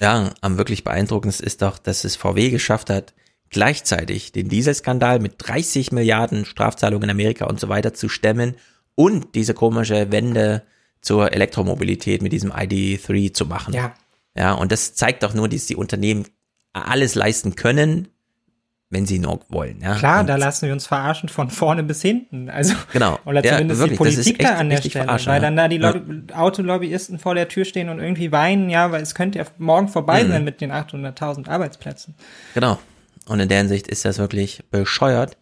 Ja, 0.00 0.30
am 0.40 0.58
wirklich 0.58 0.84
beeindruckendsten 0.84 1.44
ist 1.46 1.62
doch, 1.62 1.78
dass 1.78 2.04
es 2.04 2.14
VW 2.16 2.50
geschafft 2.50 2.88
hat, 2.88 3.14
gleichzeitig 3.50 4.32
den 4.32 4.48
Dieselskandal 4.48 5.18
mit 5.18 5.34
30 5.38 5.92
Milliarden 5.92 6.44
Strafzahlungen 6.44 7.04
in 7.04 7.10
Amerika 7.10 7.46
und 7.46 7.58
so 7.60 7.68
weiter 7.68 7.94
zu 7.94 8.08
stemmen 8.08 8.54
und 8.94 9.34
diese 9.34 9.54
komische 9.54 10.12
Wende 10.12 10.62
zur 11.04 11.32
Elektromobilität 11.32 12.22
mit 12.22 12.32
diesem 12.32 12.50
ID3 12.50 13.32
zu 13.34 13.46
machen. 13.46 13.74
Ja. 13.74 13.94
Ja, 14.36 14.52
und 14.54 14.72
das 14.72 14.94
zeigt 14.94 15.22
doch 15.22 15.34
nur, 15.34 15.48
dass 15.48 15.66
die 15.66 15.76
Unternehmen 15.76 16.24
alles 16.72 17.14
leisten 17.14 17.54
können, 17.54 18.08
wenn 18.90 19.06
sie 19.06 19.18
nur 19.18 19.40
wollen. 19.48 19.80
Ja? 19.80 19.94
Klar, 19.96 20.20
und 20.20 20.28
da 20.28 20.36
lassen 20.36 20.66
wir 20.66 20.72
uns 20.72 20.86
verarschen 20.86 21.28
von 21.28 21.50
vorne 21.50 21.82
bis 21.84 22.00
hinten. 22.02 22.48
Also, 22.48 22.74
Genau. 22.92 23.18
Oder 23.26 23.44
Ja, 23.44 23.52
zumindest 23.52 23.80
wirklich, 23.80 23.98
die 23.98 24.04
Politik 24.04 24.40
echt 24.40 24.50
da 24.50 24.56
an 24.56 24.70
der 24.70 24.78
Stelle. 24.78 25.06
weil 25.08 25.34
ja. 25.36 25.38
dann 25.40 25.56
da 25.56 25.68
die 25.68 25.76
Ja. 25.76 25.90
Lobby 25.90 26.32
Autolobbyisten 26.32 27.18
vor 27.18 27.34
der 27.34 27.48
Tür 27.48 27.64
stehen 27.64 27.88
und 27.90 28.00
irgendwie 28.00 28.32
weinen, 28.32 28.70
ja, 28.70 28.90
weil 28.90 29.02
es 29.02 29.14
könnte 29.14 29.38
ja 29.38 29.44
morgen 29.58 29.88
vorbei 29.88 30.24
Mhm. 30.24 30.28
sein 30.30 30.44
mit 30.44 30.60
den 30.60 30.72
800.000 30.72 31.48
Arbeitsplätzen. 31.48 32.14
Genau. 32.54 32.78
Und 33.26 33.40
in 33.40 33.48
der 33.48 33.58
Hinsicht 33.58 33.86
ist 33.88 34.04
das 34.04 34.18
wirklich 34.18 34.62
bescheuert. 34.70 35.36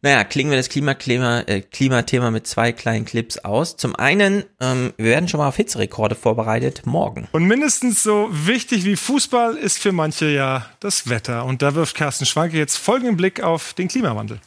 Naja, 0.00 0.22
klingen 0.22 0.50
wir 0.50 0.56
das 0.56 0.68
Klimaklima, 0.68 1.40
äh, 1.46 1.60
Klimathema 1.60 2.30
mit 2.30 2.46
zwei 2.46 2.70
kleinen 2.70 3.04
Clips 3.04 3.38
aus. 3.38 3.76
Zum 3.76 3.96
einen, 3.96 4.44
ähm, 4.60 4.92
wir 4.96 5.06
werden 5.06 5.28
schon 5.28 5.38
mal 5.38 5.48
auf 5.48 5.56
Hitzerekorde 5.56 6.14
vorbereitet 6.14 6.82
morgen. 6.86 7.26
Und 7.32 7.44
mindestens 7.46 8.04
so 8.04 8.28
wichtig 8.30 8.84
wie 8.84 8.94
Fußball 8.94 9.56
ist 9.56 9.80
für 9.80 9.90
manche 9.90 10.26
ja 10.26 10.66
das 10.78 11.08
Wetter. 11.08 11.44
Und 11.44 11.62
da 11.62 11.74
wirft 11.74 11.96
Carsten 11.96 12.26
Schwanke 12.26 12.56
jetzt 12.56 12.76
folgenden 12.76 13.16
Blick 13.16 13.42
auf 13.42 13.74
den 13.74 13.88
Klimawandel. 13.88 14.38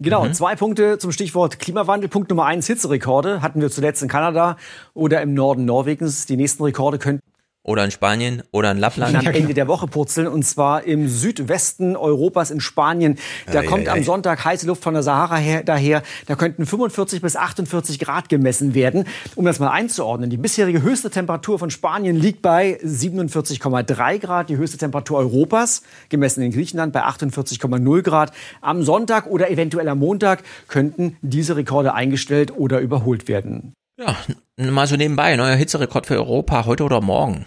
Genau, 0.00 0.24
Mhm. 0.24 0.32
zwei 0.32 0.54
Punkte 0.56 0.96
zum 0.98 1.12
Stichwort 1.12 1.58
Klimawandel. 1.58 2.08
Punkt 2.08 2.30
Nummer 2.30 2.46
eins, 2.46 2.66
Hitzerekorde 2.68 3.42
hatten 3.42 3.60
wir 3.60 3.68
zuletzt 3.70 4.00
in 4.02 4.08
Kanada 4.08 4.56
oder 4.94 5.20
im 5.20 5.34
Norden 5.34 5.66
Norwegens. 5.66 6.24
Die 6.24 6.36
nächsten 6.36 6.62
Rekorde 6.62 6.98
könnten 6.98 7.22
Oder 7.68 7.84
in 7.84 7.90
Spanien 7.90 8.42
oder 8.50 8.70
in 8.70 8.78
Lappland. 8.78 9.14
am 9.14 9.26
Ende 9.26 9.52
der 9.52 9.68
Woche 9.68 9.86
purzeln 9.86 10.26
und 10.26 10.42
zwar 10.42 10.84
im 10.84 11.06
Südwesten 11.06 11.96
Europas 11.96 12.50
in 12.50 12.62
Spanien. 12.62 13.18
Da 13.52 13.60
Ei, 13.60 13.66
kommt 13.66 13.88
ei, 13.88 13.92
am. 13.92 14.02
Sonntag 14.04 14.42
heiße 14.42 14.66
Luft 14.66 14.82
von 14.82 14.94
der 14.94 15.02
Sahara 15.02 15.36
her, 15.36 15.62
daher. 15.64 16.02
Da 16.24 16.34
könnten 16.34 16.64
45 16.64 17.20
bis 17.20 17.36
48 17.36 17.98
Grad 17.98 18.30
gemessen 18.30 18.74
werden. 18.74 19.04
Um 19.34 19.44
das 19.44 19.58
mal 19.58 19.68
einzuordnen, 19.68 20.30
die 20.30 20.38
bisherige 20.38 20.80
höchste 20.80 21.10
Temperatur 21.10 21.58
von 21.58 21.68
Spanien 21.68 22.16
liegt 22.16 22.40
bei 22.40 22.80
47,3 22.82 24.18
Grad, 24.18 24.48
die 24.48 24.56
höchste 24.56 24.78
Temperatur 24.78 25.18
Europas, 25.18 25.82
gemessen 26.08 26.40
in 26.40 26.52
Griechenland 26.52 26.94
bei 26.94 27.04
48,0 27.04 28.00
Grad. 28.00 28.32
Am 28.62 28.82
Sonntag 28.82 29.26
oder 29.26 29.50
eventuell 29.50 29.90
am 29.90 29.98
Montag 29.98 30.42
könnten 30.68 31.18
diese 31.20 31.56
Rekorde 31.56 31.92
eingestellt 31.92 32.50
oder 32.56 32.78
überholt 32.80 33.28
werden. 33.28 33.74
Ja, 33.98 34.16
mal 34.56 34.86
so 34.86 34.96
nebenbei, 34.96 35.36
neuer 35.36 35.56
Hitzerekord 35.56 36.06
für 36.06 36.14
Europa, 36.14 36.64
heute 36.64 36.84
oder 36.84 37.02
morgen. 37.02 37.44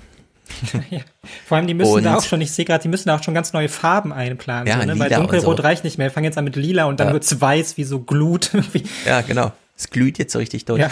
Vor 1.48 1.58
allem, 1.58 1.68
die 1.68 1.74
müssen 1.74 1.92
Und- 1.94 2.04
da 2.04 2.16
auch 2.18 2.24
schon, 2.24 2.42
ich 2.42 2.52
sehe 2.52 2.66
gerade, 2.66 2.82
die 2.82 2.88
müssen 2.90 3.08
da 3.10 3.16
auch 3.18 3.24
schon 3.24 3.34
ganz 3.34 3.54
neue 3.54 3.70
Farben 3.70 4.14
einplanen. 4.14 4.68
Ja, 4.68 4.80
so, 4.80 4.86
ne? 4.86 4.98
Weil 5.00 5.10
dunkelrot 5.10 5.58
so. 5.58 5.64
reicht 5.64 5.84
nicht 5.84 5.98
mehr. 5.98 6.08
Wir 6.08 6.12
fangen 6.12 6.26
jetzt 6.26 6.38
an 6.38 6.44
mit 6.44 6.56
lila 6.56 6.86
und 6.86 7.00
dann 7.00 7.08
Ja. 7.08 7.14
wird's 7.14 7.40
weiß 7.40 7.78
wie 7.78 7.84
so 7.84 8.00
Glut. 8.00 8.52
Ja, 9.06 9.22
genau. 9.22 9.52
Es 9.78 9.90
glüht 9.90 10.18
jetzt 10.20 10.34
so 10.34 10.40
richtig 10.40 10.66
durch. 10.66 10.82
Ja. 10.82 10.90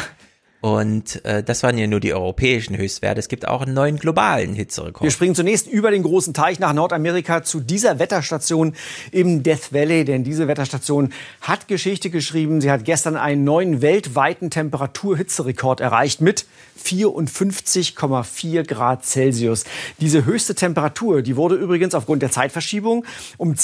Und 0.61 1.23
äh, 1.23 1.41
das 1.41 1.63
waren 1.63 1.77
ja 1.77 1.87
nur 1.87 2.01
die 2.01 2.13
europäischen 2.13 2.77
Höchstwerte. 2.77 3.19
Es 3.19 3.29
gibt 3.29 3.47
auch 3.47 3.61
einen 3.61 3.73
neuen 3.73 3.97
globalen 3.97 4.53
Hitzerekord. 4.53 5.03
Wir 5.03 5.11
springen 5.11 5.35
zunächst 5.35 5.67
über 5.67 5.89
den 5.89 6.03
großen 6.03 6.33
Teich 6.33 6.59
nach 6.59 6.73
Nordamerika 6.73 7.43
zu 7.43 7.61
dieser 7.61 7.97
Wetterstation 7.99 8.75
im 9.11 9.41
Death 9.41 9.71
Valley. 9.71 10.03
Denn 10.03 10.25
diese 10.25 10.49
Wetterstation 10.49 11.13
hat 11.39 11.69
Geschichte 11.69 12.09
geschrieben. 12.09 12.59
Sie 12.59 12.71
hat 12.71 12.83
gestern 12.83 13.15
einen 13.15 13.45
neuen 13.45 13.81
weltweiten 13.81 14.49
Temperaturhitzerekord 14.49 15.79
erreicht 15.79 16.19
mit 16.19 16.45
54,4 16.83 18.63
Grad 18.63 19.05
Celsius. 19.05 19.63
Diese 20.01 20.25
höchste 20.25 20.55
Temperatur, 20.55 21.21
die 21.21 21.37
wurde 21.37 21.55
übrigens 21.55 21.95
aufgrund 21.95 22.21
der 22.21 22.31
Zeitverschiebung 22.31 23.05
um 23.37 23.55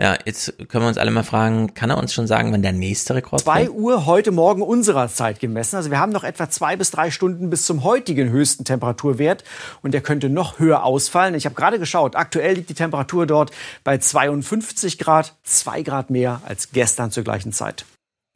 ja, 0.00 0.18
jetzt 0.24 0.52
können 0.68 0.84
wir 0.84 0.88
uns 0.88 0.98
alle 0.98 1.12
mal 1.12 1.22
fragen, 1.22 1.72
kann 1.74 1.90
er 1.90 1.98
uns 1.98 2.12
schon 2.12 2.26
sagen, 2.26 2.52
wann 2.52 2.62
der 2.62 2.72
nächste 2.72 3.14
Rekord 3.14 3.42
2 3.42 3.70
Uhr 3.70 4.06
heute 4.06 4.32
Morgen 4.32 4.60
unserer 4.62 5.08
Zeit 5.08 5.38
gemessen. 5.38 5.76
Also 5.76 5.92
wir 5.92 6.00
haben 6.00 6.10
noch 6.10 6.24
etwa 6.24 6.50
zwei 6.50 6.74
bis 6.74 6.90
drei 6.90 7.12
Stunden 7.12 7.48
bis 7.48 7.64
zum 7.64 7.84
heutigen 7.84 8.28
höchsten 8.30 8.64
Temperaturwert 8.64 9.44
und 9.82 9.94
der 9.94 10.00
könnte 10.00 10.28
noch 10.28 10.58
höher 10.58 10.82
ausfallen. 10.82 11.36
Ich 11.36 11.44
habe 11.44 11.54
gerade 11.54 11.78
geschaut, 11.78 12.16
aktuell 12.16 12.54
liegt 12.54 12.70
die 12.70 12.74
Temperatur 12.74 13.26
dort 13.26 13.52
bei 13.84 13.98
52 13.98 14.98
Grad, 14.98 15.36
zwei 15.44 15.82
Grad 15.82 16.10
mehr 16.10 16.40
als 16.44 16.72
gestern 16.72 17.12
zur 17.12 17.22
gleichen 17.22 17.52
Zeit. 17.52 17.84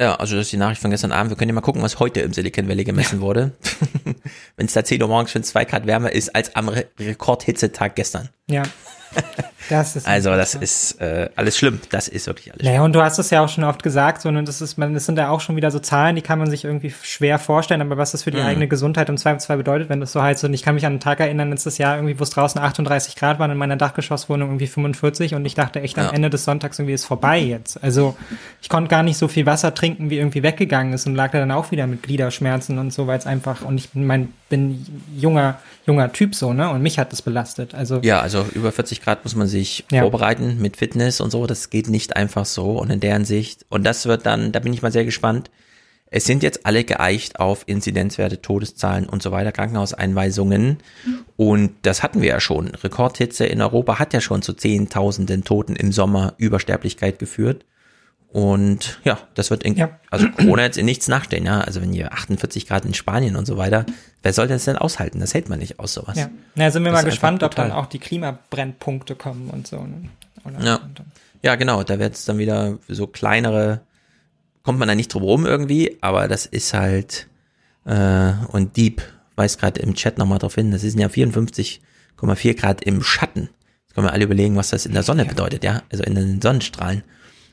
Ja, 0.01 0.15
also 0.15 0.37
das 0.37 0.47
ist 0.47 0.53
die 0.53 0.59
Nachricht 0.59 0.81
von 0.81 0.93
gestern 0.93 1.11
Abend. 1.11 1.31
Wir 1.31 1.37
können 1.37 1.49
ja 1.49 1.55
mal 1.57 1.61
gucken, 1.61 1.83
was 1.83 1.99
heute 1.99 2.21
im 2.21 2.33
Silicon 2.33 2.69
Valley 2.69 2.85
gemessen 2.85 3.17
ja. 3.17 3.21
wurde. 3.21 3.51
Wenn 4.57 4.67
es 4.67 4.75
da 4.75 4.85
10 4.85 5.03
Uhr 5.03 5.09
morgens 5.09 5.33
schon 5.33 5.43
zwei 5.43 5.65
Grad 5.65 5.87
wärmer 5.87 6.13
ist 6.13 6.37
als 6.37 6.55
am 6.55 6.69
Re 6.69 6.87
Rekordhitzetag 7.01 7.97
gestern. 7.97 8.29
Ja. 8.49 8.63
Das 9.69 9.97
ist 9.97 10.07
also 10.07 10.31
das 10.31 10.55
ist 10.55 11.01
äh, 11.01 11.29
alles 11.37 11.59
schlimm. 11.59 11.81
Das 11.91 12.09
ist 12.09 12.27
wirklich 12.27 12.53
alles. 12.53 12.65
Naja, 12.65 12.83
und 12.83 12.95
du 12.95 13.03
hast 13.03 13.19
es 13.19 13.31
ja 13.31 13.45
auch 13.45 13.49
schon 13.49 13.65
oft 13.65 13.83
gesagt, 13.83 14.23
so, 14.23 14.29
und 14.29 14.49
das 14.49 14.61
ist, 14.61 14.79
man, 14.79 14.95
das 14.95 15.07
sind 15.07 15.19
ja 15.19 15.29
auch 15.31 15.41
schon 15.41 15.57
wieder 15.57 15.71
so 15.71 15.79
Zahlen, 15.79 16.17
die 16.17 16.23
kann 16.23 16.39
man 16.39 16.51
sich 16.51 16.65
irgendwie 16.65 16.93
schwer 17.03 17.39
vorstellen, 17.39 17.81
aber 17.81 17.97
was 17.97 18.13
das 18.13 18.23
für 18.23 18.31
die 18.31 18.39
mhm. 18.39 18.47
eigene 18.47 18.69
Gesundheit 18.69 19.09
im 19.09 19.17
Zweifelsfall 19.17 19.59
bedeutet, 19.59 19.89
wenn 19.89 20.01
das 20.01 20.13
so 20.13 20.23
heißt, 20.23 20.45
und 20.45 20.55
ich 20.55 20.63
kann 20.63 20.75
mich 20.75 20.87
an 20.87 20.93
einen 20.93 21.01
Tag 21.01 21.21
erinnern, 21.21 21.51
letztes 21.51 21.79
Jahr 21.79 21.97
irgendwie, 21.97 22.19
wo 22.19 22.23
es 22.23 22.31
draußen 22.31 22.61
38 22.61 23.17
Grad 23.17 23.39
waren, 23.39 23.51
in 23.51 23.59
meiner 23.59 23.77
Dachgeschosswohnung 23.77 24.49
irgendwie 24.49 24.67
45 24.67 25.35
und 25.35 25.45
ich 25.45 25.55
dachte 25.55 25.81
echt 25.81 25.97
ja. 25.97 26.09
am 26.09 26.15
Ende 26.15 26.31
des 26.31 26.45
Sonntags 26.45 26.79
irgendwie 26.79 26.95
ist 26.95 27.05
vorbei 27.05 27.39
jetzt. 27.39 27.83
Also 27.83 28.17
ich 28.63 28.69
konnte 28.69 28.89
gar 28.89 29.03
nicht 29.03 29.19
so 29.19 29.29
viel 29.29 29.47
Wasser 29.47 29.75
trinken, 29.75 30.11
wie 30.11 30.19
irgendwie 30.19 30.43
weggegangen 30.43 30.93
ist 30.93 31.07
und 31.07 31.15
lag 31.15 31.33
da 31.33 31.39
dann 31.39 31.51
auch 31.51 31.71
wieder 31.71 31.87
mit 31.87 32.03
Gliederschmerzen 32.03 32.79
und 32.79 32.93
so, 32.93 33.07
weil 33.07 33.19
es 33.19 33.27
einfach, 33.27 33.63
und 33.63 33.77
ich 33.79 33.91
mein, 33.95 34.33
bin 34.49 34.85
junger, 35.17 35.61
junger 35.87 36.13
Typ 36.13 36.35
so, 36.35 36.53
ne? 36.53 36.71
Und 36.71 36.83
mich 36.83 36.99
hat 36.99 37.13
das 37.13 37.23
belastet. 37.23 37.75
Also 37.75 38.01
ja, 38.03 38.21
also 38.21 38.45
über 38.55 38.73
40 38.73 39.03
Grad 39.03 39.25
muss 39.25 39.35
man 39.35 39.47
sich 39.47 39.85
ja. 39.91 40.03
vorbereiten 40.03 40.59
mit 40.61 40.77
Fitness 40.77 41.21
und 41.21 41.31
so. 41.31 41.47
Das 41.47 41.71
geht 41.71 41.89
nicht 41.89 42.17
einfach 42.17 42.47
so. 42.47 42.79
Und 42.79 42.91
in 42.91 43.01
deren 43.01 43.25
Sicht, 43.25 43.67
und 43.69 43.85
das 43.85 44.07
wird 44.07 44.27
dann, 44.27 44.53
da 44.53 44.61
bin 44.61 44.73
ich 44.73 44.83
mal 44.83 44.93
sehr 44.93 45.05
gespannt. 45.05 45.51
Es 46.11 46.25
sind 46.25 46.43
jetzt 46.43 46.65
alle 46.65 46.85
geeicht 46.85 47.39
auf 47.39 47.65
Inzidenzwerte, 47.67 48.41
Todeszahlen 48.41 49.07
und 49.07 49.23
so 49.23 49.31
weiter, 49.31 49.53
Krankenhauseinweisungen. 49.53 50.79
Und 51.37 51.73
das 51.83 52.03
hatten 52.03 52.23
wir 52.23 52.31
ja 52.31 52.41
schon. 52.41 52.69
Rekordhitze 52.69 53.45
in 53.45 53.61
Europa 53.61 53.99
hat 53.99 54.15
ja 54.15 54.23
schon 54.23 54.41
zu 54.41 54.55
Zehntausenden 54.55 55.45
Toten 55.45 55.77
im 55.77 55.93
Sommer 55.93 56.33
Übersterblichkeit 56.39 57.19
geführt. 57.19 57.67
Und 58.31 59.01
ja, 59.05 59.19
das 59.35 59.51
wird 59.51 59.63
in, 59.63 59.75
ja. 59.75 59.99
also 60.11 60.29
Corona 60.31 60.63
jetzt 60.63 60.77
in 60.77 60.85
nichts 60.85 61.09
nachstellen, 61.09 61.47
ja. 61.47 61.61
Also 61.61 61.81
wenn 61.81 61.95
ihr 61.95 62.13
48 62.13 62.67
Grad 62.67 62.85
in 62.85 62.93
Spanien 62.93 63.37
und 63.37 63.47
so 63.47 63.57
weiter, 63.57 63.87
wer 64.23 64.33
soll 64.35 64.49
das 64.49 64.67
denn 64.67 64.77
aushalten? 64.77 65.21
Das 65.21 65.33
hält 65.33 65.49
man 65.49 65.59
nicht 65.59 65.79
aus, 65.79 65.95
sowas. 65.95 66.19
Ja, 66.19 66.29
ja 66.55 66.71
sind 66.71 66.85
wir 66.85 66.93
das 66.93 67.03
mal 67.03 67.09
gespannt, 67.09 67.43
ob 67.43 67.55
dann 67.55 67.73
auch 67.73 67.87
die 67.87 67.99
Klimabrennpunkte 67.99 69.15
kommen 69.15 69.49
und 69.49 69.67
so. 69.67 69.79
Ne? 69.79 70.11
Oder 70.45 70.63
ja. 70.63 70.81
ja, 71.43 71.55
genau, 71.55 71.83
da 71.85 71.99
wird 71.99 72.15
es 72.15 72.27
dann 72.27 72.37
wieder 72.37 72.79
so 72.87 73.07
kleinere, 73.07 73.81
kommt 74.63 74.79
man 74.79 74.89
da 74.89 74.95
nicht 74.95 75.13
drum 75.13 75.23
rum 75.23 75.47
irgendwie, 75.47 75.97
aber 76.03 76.29
das 76.29 76.45
ist 76.45 76.75
halt, 76.75 77.29
äh, 77.87 78.33
und 78.49 78.77
Deep 78.77 79.03
weist 79.37 79.59
gerade 79.59 79.81
im 79.81 79.95
Chat 79.95 80.19
nochmal 80.19 80.39
drauf 80.39 80.55
hin, 80.55 80.71
das 80.71 80.83
sind 80.83 81.01
ja 81.01 81.09
54,4 81.09 82.55
Grad 82.55 82.85
im 82.85 83.03
Schatten. 83.03 83.49
Jetzt 83.87 83.95
können 83.95 84.07
wir 84.07 84.13
alle 84.13 84.25
überlegen, 84.25 84.57
was 84.57 84.69
das 84.69 84.85
in 84.85 84.93
der 84.93 85.03
Sonne 85.03 85.23
ja. 85.23 85.29
bedeutet, 85.29 85.65
ja, 85.65 85.83
also 85.91 86.05
in 86.05 86.15
den 86.15 86.43
Sonnenstrahlen 86.43 87.05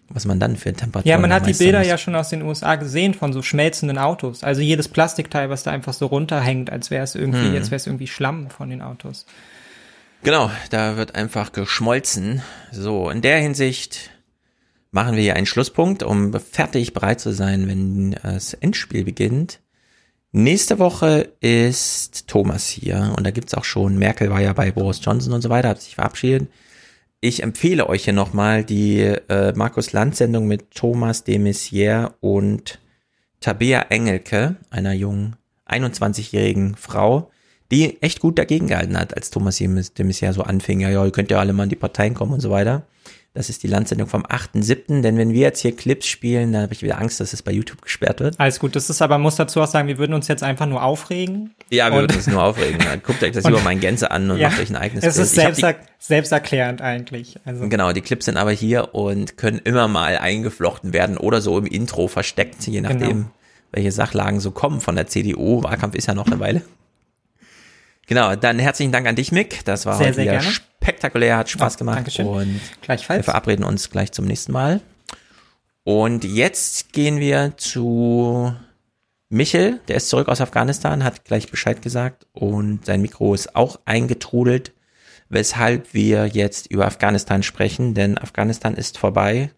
was 0.09 0.25
man 0.25 0.39
dann 0.39 0.55
für 0.55 0.71
Temperaturen 0.73 1.09
Ja, 1.09 1.17
man 1.17 1.33
hat 1.33 1.47
die 1.47 1.53
Bilder 1.53 1.79
muss. 1.79 1.87
ja 1.87 1.97
schon 1.97 2.15
aus 2.15 2.29
den 2.29 2.41
USA 2.43 2.75
gesehen 2.75 3.13
von 3.13 3.33
so 3.33 3.41
schmelzenden 3.41 3.97
Autos. 3.97 4.43
Also 4.43 4.61
jedes 4.61 4.87
Plastikteil, 4.87 5.49
was 5.49 5.63
da 5.63 5.71
einfach 5.71 5.93
so 5.93 6.05
runterhängt, 6.05 6.69
als 6.69 6.91
wäre 6.91 7.03
es 7.03 7.15
irgendwie, 7.15 7.47
hm. 7.47 7.53
jetzt 7.53 7.71
wäre 7.71 7.77
es 7.77 7.87
irgendwie 7.87 8.07
Schlamm 8.07 8.49
von 8.49 8.69
den 8.69 8.81
Autos. 8.81 9.25
Genau, 10.23 10.49
da 10.69 10.97
wird 10.97 11.15
einfach 11.15 11.51
geschmolzen. 11.51 12.41
So, 12.71 13.09
in 13.09 13.21
der 13.21 13.39
Hinsicht 13.39 14.11
machen 14.91 15.15
wir 15.15 15.23
hier 15.23 15.35
einen 15.35 15.45
Schlusspunkt, 15.45 16.03
um 16.03 16.33
fertig 16.39 16.93
bereit 16.93 17.19
zu 17.19 17.31
sein, 17.31 17.67
wenn 17.67 18.15
das 18.23 18.53
Endspiel 18.53 19.03
beginnt. 19.03 19.59
Nächste 20.31 20.79
Woche 20.79 21.29
ist 21.41 22.27
Thomas 22.27 22.67
hier 22.67 23.13
und 23.15 23.25
da 23.25 23.31
gibt's 23.31 23.53
auch 23.53 23.63
schon, 23.63 23.97
Merkel 23.97 24.29
war 24.29 24.41
ja 24.41 24.53
bei 24.53 24.71
Boris 24.71 24.99
Johnson 25.01 25.33
und 25.33 25.41
so 25.41 25.49
weiter, 25.49 25.69
hat 25.69 25.81
sich 25.81 25.95
verabschiedet. 25.95 26.49
Ich 27.21 27.41
empfehle 27.41 27.89
euch 27.89 28.03
hier 28.03 28.13
nochmal 28.13 28.63
die 28.63 28.99
äh, 28.99 29.53
Markus 29.55 29.93
Land 29.93 30.15
Sendung 30.15 30.47
mit 30.47 30.71
Thomas 30.71 31.23
de 31.23 31.39
Maizière 31.39 32.13
und 32.19 32.79
Tabea 33.39 33.87
Engelke, 33.89 34.57
einer 34.69 34.93
jungen 34.93 35.35
21-jährigen 35.67 36.75
Frau, 36.75 37.31
die 37.71 38.01
echt 38.01 38.19
gut 38.19 38.37
dagegen 38.37 38.67
gehalten 38.67 38.97
hat, 38.97 39.15
als 39.15 39.31
Thomas 39.31 39.57
de 39.57 39.67
Maizière 39.67 40.33
so 40.33 40.43
anfing. 40.43 40.81
Ja, 40.81 40.89
ja, 40.89 41.03
ihr 41.03 41.11
könnt 41.11 41.31
ja 41.31 41.39
alle 41.39 41.53
mal 41.53 41.63
in 41.63 41.69
die 41.69 41.75
Parteien 41.75 42.13
kommen 42.13 42.33
und 42.33 42.41
so 42.41 42.51
weiter. 42.51 42.85
Das 43.35 43.49
ist 43.49 43.63
die 43.63 43.67
Landsendung 43.67 44.07
vom 44.07 44.25
8.7. 44.25 45.01
Denn 45.01 45.17
wenn 45.17 45.33
wir 45.33 45.41
jetzt 45.41 45.59
hier 45.59 45.75
Clips 45.75 46.07
spielen, 46.07 46.53
dann 46.53 46.63
habe 46.63 46.73
ich 46.73 46.81
wieder 46.81 46.99
Angst, 46.99 47.19
dass 47.19 47.33
es 47.33 47.43
bei 47.43 47.51
YouTube 47.51 47.81
gesperrt 47.81 48.21
wird. 48.21 48.39
Alles 48.39 48.59
gut, 48.59 48.77
das 48.77 48.89
ist 48.89 49.01
aber, 49.01 49.17
muss 49.17 49.35
dazu 49.35 49.61
auch 49.61 49.67
sagen, 49.67 49.89
wir 49.89 49.97
würden 49.97 50.13
uns 50.13 50.29
jetzt 50.29 50.41
einfach 50.41 50.65
nur 50.65 50.81
aufregen. 50.81 51.53
Ja, 51.69 51.91
wir 51.91 51.99
würden 51.99 52.15
uns 52.15 52.27
nur 52.27 52.41
aufregen. 52.41 52.79
Guckt 53.03 53.21
euch 53.21 53.33
das 53.33 53.45
über 53.45 53.59
meinen 53.59 53.81
Gänse 53.81 54.09
an 54.09 54.31
und 54.31 54.37
ja, 54.37 54.49
macht 54.49 54.61
euch 54.61 54.69
ein 54.69 54.77
eigenes 54.77 55.03
Es 55.03 55.17
ist 55.17 55.35
selbst, 55.35 55.61
die, 55.61 55.73
selbsterklärend 55.99 56.81
eigentlich. 56.81 57.37
Also. 57.43 57.67
Genau, 57.67 57.91
die 57.91 58.01
Clips 58.01 58.25
sind 58.25 58.37
aber 58.37 58.51
hier 58.51 58.95
und 58.95 59.35
können 59.35 59.59
immer 59.63 59.89
mal 59.89 60.17
eingeflochten 60.17 60.93
werden 60.93 61.17
oder 61.17 61.41
so 61.41 61.57
im 61.57 61.65
Intro 61.65 62.07
versteckt, 62.07 62.65
je 62.65 62.79
nachdem, 62.79 62.99
genau. 62.99 63.31
welche 63.73 63.91
Sachlagen 63.91 64.39
so 64.39 64.51
kommen 64.51 64.79
von 64.79 64.95
der 64.95 65.07
CDU. 65.07 65.61
Wahlkampf 65.61 65.95
ist 65.95 66.07
ja 66.07 66.13
noch 66.13 66.27
eine 66.27 66.39
Weile. 66.39 66.61
Genau, 68.07 68.35
dann 68.35 68.59
herzlichen 68.59 68.91
Dank 68.91 69.07
an 69.07 69.15
dich, 69.15 69.31
Mick. 69.31 69.65
Das 69.65 69.85
war 69.85 69.97
sehr, 69.97 70.07
heute 70.07 70.15
sehr 70.15 70.23
wieder 70.25 70.39
gerne. 70.39 70.51
spektakulär, 70.51 71.37
hat 71.37 71.49
Spaß 71.49 71.73
ja, 71.73 71.77
gemacht. 71.79 71.97
Dankeschön. 71.97 72.27
Und 72.27 72.61
Gleichfalls. 72.81 73.19
Wir 73.19 73.23
verabreden 73.23 73.65
uns 73.65 73.89
gleich 73.89 74.11
zum 74.11 74.25
nächsten 74.25 74.51
Mal. 74.51 74.81
Und 75.83 76.23
jetzt 76.23 76.93
gehen 76.93 77.19
wir 77.19 77.53
zu 77.57 78.53
Michel, 79.29 79.79
der 79.87 79.97
ist 79.97 80.09
zurück 80.09 80.29
aus 80.29 80.41
Afghanistan, 80.41 81.03
hat 81.03 81.25
gleich 81.25 81.49
Bescheid 81.49 81.81
gesagt 81.81 82.27
und 82.31 82.85
sein 82.85 83.01
Mikro 83.01 83.33
ist 83.33 83.55
auch 83.55 83.79
eingetrudelt, 83.85 84.73
weshalb 85.29 85.93
wir 85.93 86.27
jetzt 86.27 86.67
über 86.67 86.85
Afghanistan 86.85 87.43
sprechen, 87.43 87.93
denn 87.93 88.17
Afghanistan 88.17 88.75
ist 88.75 88.97
vorbei. 88.97 89.51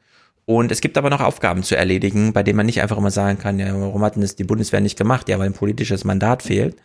Und 0.45 0.71
es 0.71 0.79
gibt 0.79 0.97
aber 0.97 1.09
noch 1.09 1.19
Aufgaben 1.19 1.63
zu 1.63 1.75
erledigen, 1.75 2.31
bei 2.31 2.43
denen 2.43 2.55
man 2.55 2.65
nicht 2.65 2.81
einfach 2.81 2.97
immer 2.97 3.11
sagen 3.11 3.37
kann, 3.37 3.59
ja, 3.59 3.73
warum 3.79 4.01
hat 4.03 4.15
denn 4.15 4.21
das 4.21 4.37
die 4.37 4.45
Bundeswehr 4.45 4.79
nicht 4.79 4.97
gemacht? 4.97 5.27
Ja, 5.27 5.39
weil 5.39 5.47
ein 5.47 5.53
politisches 5.53 6.05
Mandat 6.05 6.43
fehlt. 6.43 6.77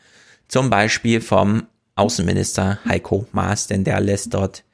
Zum 0.48 0.70
Beispiel 0.70 1.20
vom 1.20 1.66
Außenminister 1.94 2.78
Heiko 2.86 3.26
Maas, 3.32 3.66
denn 3.66 3.84
der 3.84 4.00
lässt 4.00 4.34
dort 4.34 4.64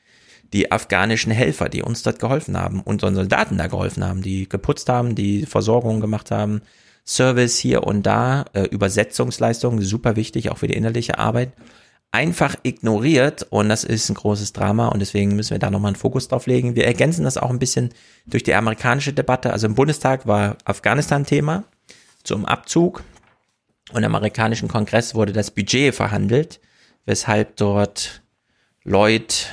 die 0.53 0.73
afghanischen 0.73 1.33
Helfer, 1.33 1.69
die 1.69 1.83
uns 1.83 2.03
dort 2.03 2.19
geholfen 2.19 2.57
haben, 2.57 2.81
unseren 2.81 3.15
Soldaten 3.15 3.59
da 3.59 3.67
geholfen 3.67 4.05
haben, 4.05 4.23
die 4.23 4.49
geputzt 4.49 4.89
haben, 4.89 5.15
die 5.15 5.45
Versorgung 5.45 6.01
gemacht 6.01 6.31
haben, 6.31 6.63
Service 7.05 7.59
hier 7.59 7.85
und 7.85 8.05
da, 8.05 8.45
äh, 8.53 8.65
Übersetzungsleistungen, 8.65 9.83
super 9.83 10.17
wichtig, 10.17 10.51
auch 10.51 10.59
für 10.59 10.69
die 10.69 10.75
innerliche 10.75 11.19
Arbeit, 11.19 11.53
einfach 12.11 12.57
ignoriert 12.63 13.47
und 13.51 13.69
das 13.69 13.85
ist 13.85 14.09
ein 14.09 14.15
großes 14.15 14.53
Drama 14.53 14.89
und 14.89 15.01
deswegen 15.01 15.37
müssen 15.37 15.51
wir 15.51 15.59
da 15.59 15.71
nochmal 15.71 15.91
einen 15.91 15.97
Fokus 15.97 16.29
drauf 16.29 16.47
legen. 16.47 16.75
Wir 16.75 16.87
ergänzen 16.87 17.25
das 17.25 17.37
auch 17.37 17.51
ein 17.51 17.59
bisschen 17.59 17.91
durch 18.27 18.43
die 18.43 18.55
amerikanische 18.55 19.13
Debatte. 19.13 19.53
Also 19.53 19.67
im 19.67 19.75
Bundestag 19.75 20.27
war 20.27 20.57
Afghanistan 20.65 21.27
Thema 21.27 21.65
zum 22.25 22.47
Abzug. 22.47 23.03
Und 23.93 24.03
im 24.03 24.15
amerikanischen 24.15 24.69
Kongress 24.69 25.15
wurde 25.15 25.33
das 25.33 25.51
Budget 25.51 25.95
verhandelt, 25.95 26.61
weshalb 27.07 27.57
dort 27.57 28.23
Lloyd, 28.85 29.49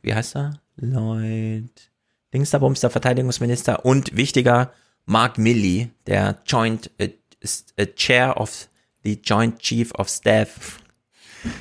wie 0.00 0.14
heißt 0.14 0.36
er? 0.36 0.60
Lloyd, 0.76 1.90
Dingsdabums, 2.32 2.80
der 2.80 2.90
Verteidigungsminister 2.90 3.84
und 3.84 4.16
wichtiger 4.16 4.72
Mark 5.04 5.36
Milley, 5.38 5.90
der 6.06 6.38
Joint 6.46 6.90
uh, 7.00 7.06
uh, 7.80 7.86
Chair 7.94 8.40
of 8.40 8.68
the 9.04 9.20
Joint 9.22 9.58
Chief 9.58 9.92
of 9.96 10.08
Staff 10.08 10.78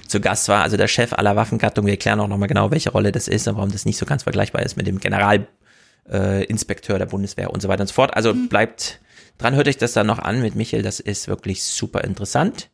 zu 0.08 0.22
Gast 0.22 0.48
war, 0.48 0.62
also 0.64 0.78
der 0.78 0.88
Chef 0.88 1.12
aller 1.14 1.36
Waffengattung. 1.36 1.86
Wir 1.86 1.94
erklären 1.94 2.20
auch 2.20 2.28
nochmal 2.28 2.48
genau, 2.48 2.72
welche 2.72 2.92
Rolle 2.92 3.12
das 3.12 3.28
ist 3.28 3.48
und 3.48 3.56
warum 3.56 3.72
das 3.72 3.86
nicht 3.86 3.98
so 3.98 4.06
ganz 4.06 4.24
vergleichbar 4.24 4.62
ist 4.64 4.78
mit 4.78 4.86
dem 4.88 5.00
Generalinspekteur 5.00 6.96
äh, 6.96 7.00
der 7.00 7.06
Bundeswehr 7.08 7.52
und 7.52 7.62
so 7.62 7.68
weiter 7.68 7.82
und 7.82 7.88
so 7.88 7.94
fort. 7.94 8.16
Also 8.16 8.34
mhm. 8.34 8.48
bleibt 8.48 9.00
Dran 9.42 9.56
hört 9.56 9.68
euch 9.68 9.78
das 9.78 9.94
dann 9.94 10.06
noch 10.06 10.20
an 10.20 10.40
mit 10.40 10.54
Michael, 10.54 10.84
das 10.84 11.00
ist 11.00 11.28
wirklich 11.28 11.64
super 11.64 12.04
interessant. 12.04 12.70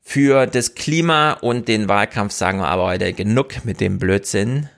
Für 0.00 0.46
das 0.46 0.74
Klima 0.74 1.34
und 1.34 1.68
den 1.68 1.86
Wahlkampf 1.86 2.32
sagen 2.32 2.60
wir 2.60 2.68
aber 2.68 2.84
heute 2.84 3.12
genug 3.12 3.66
mit 3.66 3.78
dem 3.78 3.98
Blödsinn. 3.98 4.70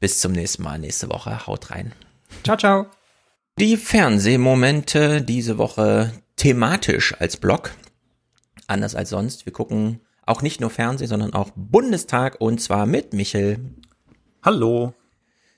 Bis 0.00 0.20
zum 0.20 0.32
nächsten 0.32 0.62
Mal, 0.62 0.78
nächste 0.78 1.10
Woche. 1.10 1.46
Haut 1.46 1.70
rein. 1.70 1.92
Ciao, 2.42 2.56
ciao. 2.56 2.86
Die 3.58 3.76
Fernsehmomente 3.76 5.20
diese 5.20 5.58
Woche 5.58 6.14
thematisch 6.36 7.14
als 7.20 7.36
Blog. 7.36 7.72
Anders 8.66 8.94
als 8.94 9.10
sonst. 9.10 9.44
Wir 9.44 9.52
gucken 9.52 10.00
auch 10.24 10.40
nicht 10.40 10.58
nur 10.58 10.70
Fernsehen, 10.70 11.08
sondern 11.08 11.34
auch 11.34 11.50
Bundestag 11.54 12.40
und 12.40 12.62
zwar 12.62 12.86
mit 12.86 13.12
Michel. 13.12 13.60
Hallo. 14.42 14.94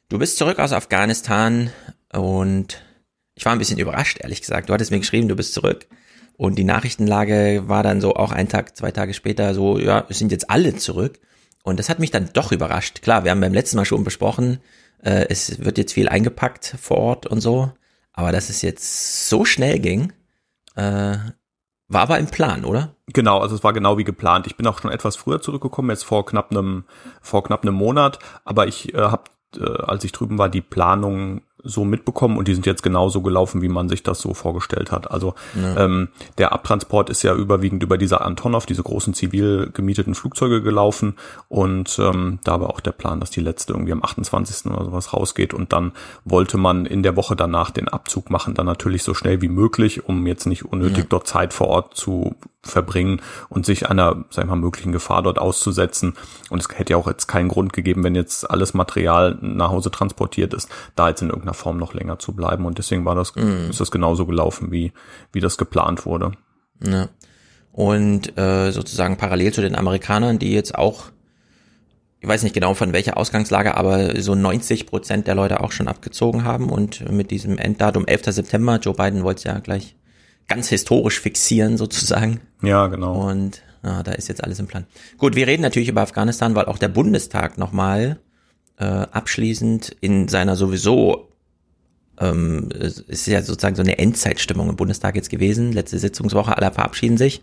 Du 0.09 0.19
bist 0.19 0.39
zurück 0.39 0.59
aus 0.59 0.73
Afghanistan 0.73 1.71
und 2.13 2.83
ich 3.37 3.45
war 3.45 3.53
ein 3.53 3.59
bisschen 3.59 3.79
überrascht, 3.79 4.19
ehrlich 4.21 4.41
gesagt. 4.41 4.69
Du 4.69 4.73
hattest 4.73 4.91
mir 4.91 4.99
geschrieben, 4.99 5.29
du 5.29 5.37
bist 5.37 5.55
zurück. 5.55 5.87
Und 6.39 6.57
die 6.57 6.65
Nachrichtenlage 6.65 7.65
war 7.67 7.83
dann 7.83 8.01
so 8.01 8.15
auch 8.15 8.33
ein 8.33 8.49
Tag, 8.49 8.77
zwei 8.77 8.91
Tage 8.91 9.15
später 9.15 9.55
so, 9.55 9.79
ja, 9.79 10.05
es 10.09 10.19
sind 10.19 10.33
jetzt 10.33 10.51
alle 10.51 10.75
zurück. 10.77 11.21
Und 11.63 11.79
das 11.79 11.89
hat 11.89 11.99
mich 11.99 12.11
dann 12.11 12.31
doch 12.33 12.53
überrascht. 12.53 13.03
Klar, 13.03 13.25
wir 13.25 13.31
haben 13.31 13.41
beim 13.41 13.55
letzten 13.55 13.77
Mal 13.77 13.85
schon 13.85 14.05
besprochen, 14.05 14.61
äh, 15.03 15.27
es 15.29 15.65
wird 15.65 15.79
jetzt 15.79 15.93
viel 15.93 16.09
eingepackt 16.09 16.77
vor 16.81 16.99
Ort 16.99 17.27
und 17.27 17.41
so. 17.41 17.73
Aber 18.13 18.33
dass 18.33 18.49
es 18.49 18.63
jetzt 18.63 19.29
so 19.29 19.45
schnell 19.45 19.79
ging, 19.79 20.13
äh, 20.75 21.17
war 21.89 22.03
aber 22.03 22.19
im 22.19 22.27
Plan, 22.27 22.65
oder? 22.65 22.97
Genau, 23.13 23.39
also 23.39 23.55
es 23.55 23.63
war 23.63 23.73
genau 23.73 23.99
wie 23.99 24.05
geplant. 24.05 24.47
Ich 24.47 24.57
bin 24.57 24.67
auch 24.67 24.81
schon 24.81 24.91
etwas 24.91 25.17
früher 25.17 25.41
zurückgekommen, 25.41 25.91
jetzt 25.91 26.05
vor 26.05 26.25
knapp 26.27 26.51
einem, 26.51 26.85
vor 27.21 27.45
knapp 27.45 27.63
einem 27.63 27.75
Monat. 27.75 28.19
Aber 28.45 28.67
ich 28.67 28.95
äh, 28.95 28.99
habe, 28.99 29.25
äh, 29.57 29.83
als 29.83 30.05
ich 30.05 30.13
drüben 30.13 30.39
war, 30.39 30.49
die 30.49 30.63
Planung 30.63 31.43
so 31.67 31.85
mitbekommen 31.85 32.39
und 32.39 32.49
die 32.49 32.55
sind 32.55 32.67
jetzt 32.67 32.83
genauso 32.83 33.23
gelaufen, 33.23 33.63
wie 33.63 33.69
man 33.69 33.89
sich 33.89 34.03
das 34.03 34.21
so 34.21 34.35
vorgestellt 34.35 34.93
hat. 34.93 35.11
Also 35.11 35.35
ja. 35.55 35.85
ähm, 35.85 36.09
der 36.39 36.53
Abtransport 36.53 37.11
ist 37.11 37.23
ja 37.23 37.35
überwiegend 37.35 37.83
über 37.83 37.99
diese 37.99 38.21
Antonov, 38.21 38.67
diese 38.67 38.83
großen 38.83 39.15
zivil 39.15 39.71
gemieteten 39.73 40.15
Flugzeuge 40.15 40.63
gelaufen 40.63 41.15
und 41.49 41.99
ähm, 41.99 42.39
da 42.45 42.61
war 42.61 42.71
auch 42.71 42.81
der 42.81 42.93
Plan, 42.93 43.21
dass 43.21 43.31
die 43.31 43.41
letzte 43.41 43.73
irgendwie 43.73 43.93
am 43.93 44.03
28. 44.03 44.71
oder 44.73 44.85
sowas 44.85 45.13
rausgeht 45.13 45.55
und 45.55 45.73
dann 45.73 45.93
wollte 46.25 46.59
man 46.59 46.87
in 46.87 47.03
der 47.03 47.17
Woche 47.17 47.37
danach 47.37 47.71
den 47.71 47.89
Abzug 47.89 48.31
machen, 48.31 48.55
dann 48.55 48.67
natürlich 48.67 49.03
so 49.03 49.15
schnell 49.15 49.43
wie 49.43 49.49
möglich, 49.49 50.09
um 50.09 50.27
jetzt 50.27 50.47
nicht 50.47 50.65
unnötig 50.65 50.99
ja. 50.99 51.07
dort 51.09 51.27
Zeit 51.27 51.53
vor 51.53 51.69
Ort 51.69 51.97
zu 51.97 52.35
verbringen 52.67 53.23
und 53.49 53.67
sich 53.67 53.89
einer, 53.89 54.25
sag 54.31 54.45
ich 54.45 54.51
mal, 54.51 54.57
möglichen 54.57 54.93
Gefahr 54.93 55.23
dort 55.23 55.39
auszusetzen. 55.39 56.15
Und 56.51 56.61
es 56.61 56.69
hätte 56.79 56.93
ja 56.93 56.97
auch 56.97 57.09
jetzt 57.09 57.27
keinen 57.27 57.49
Grund 57.49 57.73
gegeben, 57.73 58.05
wenn 58.05 58.15
jetzt 58.15 58.49
alles 58.51 58.75
Material 58.75 59.39
nach 59.41 59.71
Hause 59.71 59.91
transportiert 59.91 60.55
ist, 60.55 60.69
da 60.95 61.09
jetzt 61.09 61.23
in 61.23 61.29
irgendeiner 61.29 61.55
Form 61.55 61.79
noch 61.79 61.95
länger 61.95 62.19
zu 62.19 62.35
bleiben. 62.35 62.67
Und 62.67 62.79
deswegen 62.79 63.05
war 63.05 63.15
das, 63.15 63.35
mm. 63.35 63.71
ist 63.71 63.81
das 63.81 63.91
genauso 63.91 64.27
gelaufen, 64.27 64.71
wie, 64.71 64.93
wie 65.33 65.41
das 65.41 65.59
geplant 65.59 66.07
wurde. 66.07 66.33
Ja. 66.85 67.09
Und 67.73 68.39
äh, 68.39 68.71
sozusagen 68.71 69.19
parallel 69.19 69.53
zu 69.53 69.61
den 69.61 69.75
Amerikanern, 69.75 70.39
die 70.39 70.53
jetzt 70.53 70.75
auch, 70.75 71.05
ich 72.21 72.29
weiß 72.29 72.43
nicht 72.43 72.55
genau 72.55 72.73
von 72.73 72.95
welcher 72.95 73.19
Ausgangslage, 73.19 73.77
aber 73.77 74.21
so 74.21 74.35
90 74.35 74.87
Prozent 74.87 75.27
der 75.27 75.35
Leute 75.35 75.61
auch 75.61 75.73
schon 75.73 75.87
abgezogen 75.87 76.45
haben 76.45 76.71
und 76.71 77.11
mit 77.11 77.31
diesem 77.31 77.59
Enddatum 77.59 78.07
11. 78.07 78.35
September, 78.35 78.79
Joe 78.79 78.95
Biden 78.95 79.25
wollte 79.25 79.39
es 79.39 79.45
ja 79.45 79.59
gleich 79.59 79.95
ganz 80.49 80.69
historisch 80.69 81.21
fixieren 81.21 81.77
sozusagen. 81.77 82.41
Ja, 82.63 82.87
genau. 82.87 83.29
Und 83.29 83.63
ja, 83.83 84.03
da 84.03 84.13
ist 84.13 84.29
jetzt 84.29 84.43
alles 84.43 84.59
im 84.59 84.67
Plan. 84.67 84.87
Gut, 85.19 85.37
wir 85.37 85.47
reden 85.47 85.63
natürlich 85.63 85.89
über 85.89 86.03
Afghanistan, 86.03 86.55
weil 86.55 86.67
auch 86.67 86.79
der 86.79 86.89
Bundestag 86.89 87.59
nochmal 87.59 88.19
äh, 88.79 88.85
abschließend 88.85 89.97
in 90.01 90.29
seiner 90.29 90.57
sowieso 90.57 91.29
ähm, 92.19 92.69
es 92.79 92.99
ist 92.99 93.27
ja 93.27 93.43
sozusagen 93.43 93.77
so 93.77 93.83
eine 93.83 93.99
Endzeitstimmung 93.99 94.69
im 94.69 94.77
Bundestag 94.77 95.17
jetzt 95.17 95.31
gewesen. 95.31 95.73
Letzte 95.73 95.99
Sitzungswoche, 95.99 96.57
alle 96.57 96.73
verabschieden 96.73 97.19
sich. 97.19 97.43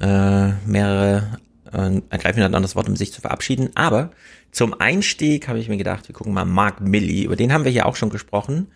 Äh, 0.00 0.48
mehrere 0.66 1.38
äh, 1.72 2.00
ergreifen 2.10 2.40
dann 2.40 2.62
das 2.62 2.76
Wort, 2.76 2.88
um 2.88 2.96
sich 2.96 3.12
zu 3.12 3.20
verabschieden. 3.20 3.70
Aber 3.74 4.10
zum 4.50 4.78
Einstieg 4.80 5.48
habe 5.48 5.58
ich 5.58 5.68
mir 5.68 5.76
gedacht, 5.76 6.08
wir 6.08 6.14
gucken 6.14 6.32
mal 6.32 6.44
Mark 6.44 6.80
Milley, 6.80 7.24
über 7.24 7.36
den 7.36 7.52
haben 7.52 7.64
wir 7.64 7.72
hier 7.72 7.86
auch 7.86 7.96
schon 7.96 8.10
gesprochen. 8.10 8.68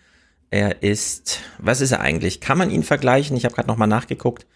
Er 0.54 0.84
ist, 0.84 1.40
was 1.58 1.80
ist 1.80 1.90
er 1.90 2.00
eigentlich? 2.00 2.40
Kann 2.40 2.58
man 2.58 2.70
ihn 2.70 2.84
vergleichen? 2.84 3.36
Ich 3.36 3.44
habe 3.44 3.56
gerade 3.56 3.66
nochmal 3.66 3.88
nachgeguckt, 3.88 4.46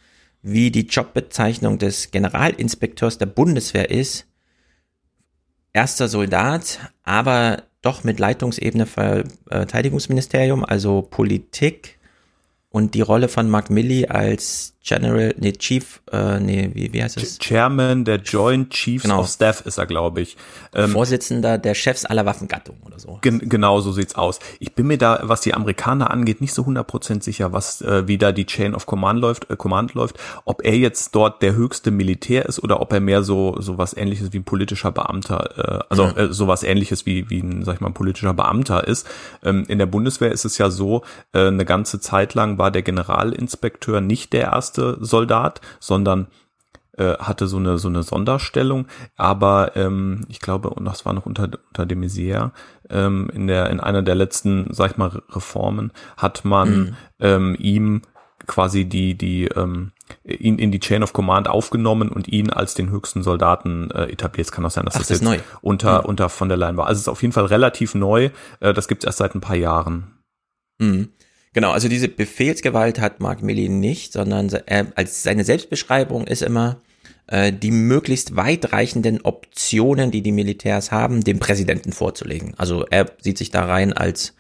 wie 0.42 0.70
die 0.70 0.86
Jobbezeichnung 0.86 1.78
des 1.78 2.12
Generalinspekteurs 2.12 3.18
der 3.18 3.26
Bundeswehr 3.26 3.90
ist. 3.90 4.24
Erster 5.72 6.06
Soldat, 6.06 6.78
aber 7.02 7.64
doch 7.82 8.04
mit 8.04 8.20
Leitungsebene 8.20 8.86
Verteidigungsministerium, 8.86 10.64
also 10.64 11.02
Politik 11.02 11.98
und 12.68 12.94
die 12.94 13.00
Rolle 13.00 13.26
von 13.26 13.50
Mark 13.50 13.68
Milley 13.68 14.06
als 14.06 14.76
General, 14.88 15.34
nee, 15.36 15.52
Chief, 15.52 16.00
äh, 16.10 16.40
nee, 16.40 16.70
wie, 16.72 16.90
wie 16.94 17.02
heißt 17.02 17.18
es? 17.18 17.38
Chairman 17.38 18.06
der 18.06 18.16
Joint 18.16 18.70
Chiefs 18.70 19.02
genau. 19.02 19.20
of 19.20 19.28
Staff 19.28 19.60
ist 19.66 19.76
er, 19.76 19.84
glaube 19.84 20.22
ich. 20.22 20.38
Ähm, 20.74 20.92
Vorsitzender 20.92 21.58
der 21.58 21.74
Chefs 21.74 22.06
aller 22.06 22.24
Waffengattungen 22.24 22.80
oder 22.86 22.98
so. 22.98 23.18
Gen 23.20 23.50
genau 23.50 23.80
so 23.80 23.92
sieht's 23.92 24.14
aus. 24.14 24.38
Ich 24.60 24.74
bin 24.74 24.86
mir 24.86 24.96
da, 24.96 25.20
was 25.24 25.42
die 25.42 25.52
Amerikaner 25.52 26.10
angeht, 26.10 26.40
nicht 26.40 26.54
so 26.54 26.62
100% 26.62 27.22
sicher, 27.22 27.52
was, 27.52 27.82
äh, 27.82 28.08
wie 28.08 28.16
da 28.16 28.32
die 28.32 28.46
Chain 28.46 28.74
of 28.74 28.86
Command 28.86 29.20
läuft, 29.20 29.50
äh, 29.50 29.56
Command 29.56 29.92
läuft, 29.92 30.18
ob 30.46 30.64
er 30.64 30.74
jetzt 30.74 31.14
dort 31.14 31.42
der 31.42 31.54
höchste 31.54 31.90
Militär 31.90 32.46
ist 32.46 32.62
oder 32.62 32.80
ob 32.80 32.90
er 32.94 33.00
mehr 33.00 33.22
so, 33.22 33.60
so 33.60 33.76
was 33.76 33.94
ähnliches 33.94 34.32
wie 34.32 34.38
ein 34.38 34.44
politischer 34.44 34.90
Beamter, 34.90 35.82
äh, 35.82 35.84
also 35.90 36.04
ja. 36.04 36.16
äh, 36.16 36.32
sowas 36.32 36.62
ähnliches 36.62 37.04
wie, 37.04 37.28
wie 37.28 37.40
ein, 37.40 37.62
sag 37.62 37.74
ich 37.74 37.80
mal, 37.82 37.88
ein 37.88 37.94
politischer 37.94 38.32
Beamter 38.32 38.88
ist. 38.88 39.06
Ähm, 39.44 39.66
in 39.68 39.76
der 39.76 39.86
Bundeswehr 39.86 40.32
ist 40.32 40.46
es 40.46 40.56
ja 40.56 40.70
so, 40.70 41.02
äh, 41.34 41.48
eine 41.48 41.66
ganze 41.66 42.00
Zeit 42.00 42.32
lang 42.32 42.56
war 42.56 42.70
der 42.70 42.80
Generalinspekteur 42.80 44.00
nicht 44.00 44.32
der 44.32 44.44
erste 44.44 44.77
erste 44.78 45.04
Soldat, 45.04 45.60
sondern 45.80 46.28
äh, 46.96 47.16
hatte 47.18 47.46
so 47.46 47.58
eine 47.58 47.78
so 47.78 47.88
eine 47.88 48.02
Sonderstellung, 48.02 48.86
aber 49.16 49.76
ähm, 49.76 50.22
ich 50.28 50.40
glaube, 50.40 50.70
und 50.70 50.84
das 50.84 51.04
war 51.04 51.12
noch 51.12 51.26
unter 51.26 51.44
unter 51.68 51.86
dem 51.86 52.02
Maizière, 52.02 52.50
ähm, 52.90 53.30
in 53.32 53.46
der 53.46 53.70
in 53.70 53.80
einer 53.80 54.02
der 54.02 54.14
letzten, 54.14 54.72
sag 54.72 54.92
ich 54.92 54.96
mal, 54.96 55.22
Reformen 55.30 55.92
hat 56.16 56.44
man 56.44 56.68
mhm. 56.70 56.96
ähm, 57.20 57.56
ihm 57.58 58.02
quasi 58.46 58.86
die 58.86 59.16
die 59.16 59.44
ähm, 59.46 59.92
ihn 60.24 60.58
in 60.58 60.72
die 60.72 60.80
Chain 60.80 61.02
of 61.02 61.12
Command 61.12 61.48
aufgenommen 61.48 62.08
und 62.08 62.28
ihn 62.28 62.50
als 62.50 62.74
den 62.74 62.90
höchsten 62.90 63.22
Soldaten 63.22 63.90
äh, 63.90 64.04
etabliert. 64.04 64.46
Es 64.46 64.52
kann 64.52 64.64
auch 64.64 64.70
sein, 64.70 64.86
dass 64.86 64.94
Ach, 64.94 65.00
das, 65.00 65.08
das 65.08 65.18
jetzt 65.18 65.24
neu. 65.24 65.38
unter 65.60 66.00
mhm. 66.00 66.06
unter 66.06 66.28
von 66.30 66.48
der 66.48 66.56
Leyen 66.56 66.76
war. 66.76 66.86
Also 66.86 66.98
es 66.98 67.02
ist 67.02 67.08
auf 67.08 67.22
jeden 67.22 67.32
Fall 67.32 67.44
relativ 67.44 67.94
neu. 67.94 68.30
Äh, 68.60 68.72
das 68.72 68.88
gibt 68.88 69.04
es 69.04 69.06
erst 69.06 69.18
seit 69.18 69.34
ein 69.34 69.40
paar 69.40 69.56
Jahren. 69.56 70.18
Mhm. 70.78 71.10
Genau, 71.52 71.70
also 71.70 71.88
diese 71.88 72.08
Befehlsgewalt 72.08 73.00
hat 73.00 73.20
Mark 73.20 73.42
Milley 73.42 73.68
nicht, 73.68 74.12
sondern 74.12 74.48
er, 74.66 74.86
als 74.96 75.22
seine 75.22 75.44
Selbstbeschreibung 75.44 76.26
ist 76.26 76.42
immer 76.42 76.80
äh, 77.28 77.52
die 77.52 77.70
möglichst 77.70 78.36
weitreichenden 78.36 79.20
Optionen, 79.22 80.10
die 80.10 80.22
die 80.22 80.32
Militärs 80.32 80.90
haben, 80.90 81.22
dem 81.22 81.38
Präsidenten 81.38 81.92
vorzulegen. 81.92 82.54
Also 82.56 82.84
er 82.90 83.06
sieht 83.20 83.38
sich 83.38 83.50
da 83.50 83.64
rein 83.64 83.92
als 83.92 84.34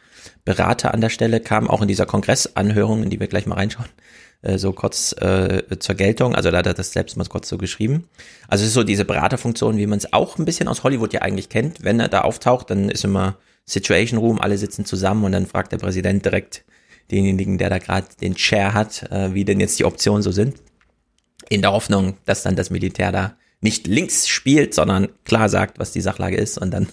Berater 0.44 0.94
an 0.94 1.00
der 1.00 1.10
Stelle, 1.10 1.40
kam 1.40 1.68
auch 1.68 1.82
in 1.82 1.88
dieser 1.88 2.06
Kongressanhörung, 2.06 3.02
in 3.02 3.10
die 3.10 3.20
wir 3.20 3.26
gleich 3.26 3.46
mal 3.46 3.56
reinschauen, 3.56 3.88
äh, 4.42 4.58
so 4.58 4.72
kurz 4.72 5.12
äh, 5.20 5.62
zur 5.78 5.94
Geltung. 5.94 6.34
Also 6.34 6.50
da 6.50 6.58
hat 6.58 6.66
er 6.66 6.74
das 6.74 6.92
selbst 6.92 7.16
mal 7.16 7.26
kurz 7.26 7.48
so 7.48 7.58
geschrieben. 7.58 8.08
Also 8.48 8.62
es 8.62 8.68
ist 8.68 8.74
so 8.74 8.84
diese 8.84 9.04
Beraterfunktion, 9.04 9.76
wie 9.76 9.86
man 9.86 9.98
es 9.98 10.12
auch 10.12 10.38
ein 10.38 10.44
bisschen 10.44 10.68
aus 10.68 10.82
Hollywood 10.82 11.12
ja 11.12 11.22
eigentlich 11.22 11.48
kennt. 11.48 11.84
Wenn 11.84 12.00
er 12.00 12.08
da 12.08 12.22
auftaucht, 12.22 12.70
dann 12.70 12.88
ist 12.88 13.04
immer 13.04 13.36
Situation 13.66 14.18
Room, 14.18 14.40
alle 14.40 14.56
sitzen 14.56 14.86
zusammen 14.86 15.24
und 15.24 15.32
dann 15.32 15.46
fragt 15.46 15.72
der 15.72 15.78
Präsident 15.78 16.24
direkt, 16.24 16.64
denjenigen, 17.10 17.58
der 17.58 17.70
da 17.70 17.78
gerade 17.78 18.06
den 18.20 18.34
Chair 18.34 18.74
hat, 18.74 19.10
äh, 19.10 19.34
wie 19.34 19.44
denn 19.44 19.60
jetzt 19.60 19.78
die 19.78 19.84
Optionen 19.84 20.22
so 20.22 20.30
sind. 20.30 20.56
In 21.48 21.62
der 21.62 21.72
Hoffnung, 21.72 22.18
dass 22.24 22.42
dann 22.42 22.56
das 22.56 22.70
Militär 22.70 23.12
da 23.12 23.34
nicht 23.60 23.86
links 23.86 24.28
spielt, 24.28 24.74
sondern 24.74 25.08
klar 25.24 25.48
sagt, 25.48 25.78
was 25.78 25.92
die 25.92 26.00
Sachlage 26.00 26.36
ist 26.36 26.58
und 26.58 26.70
dann 26.70 26.88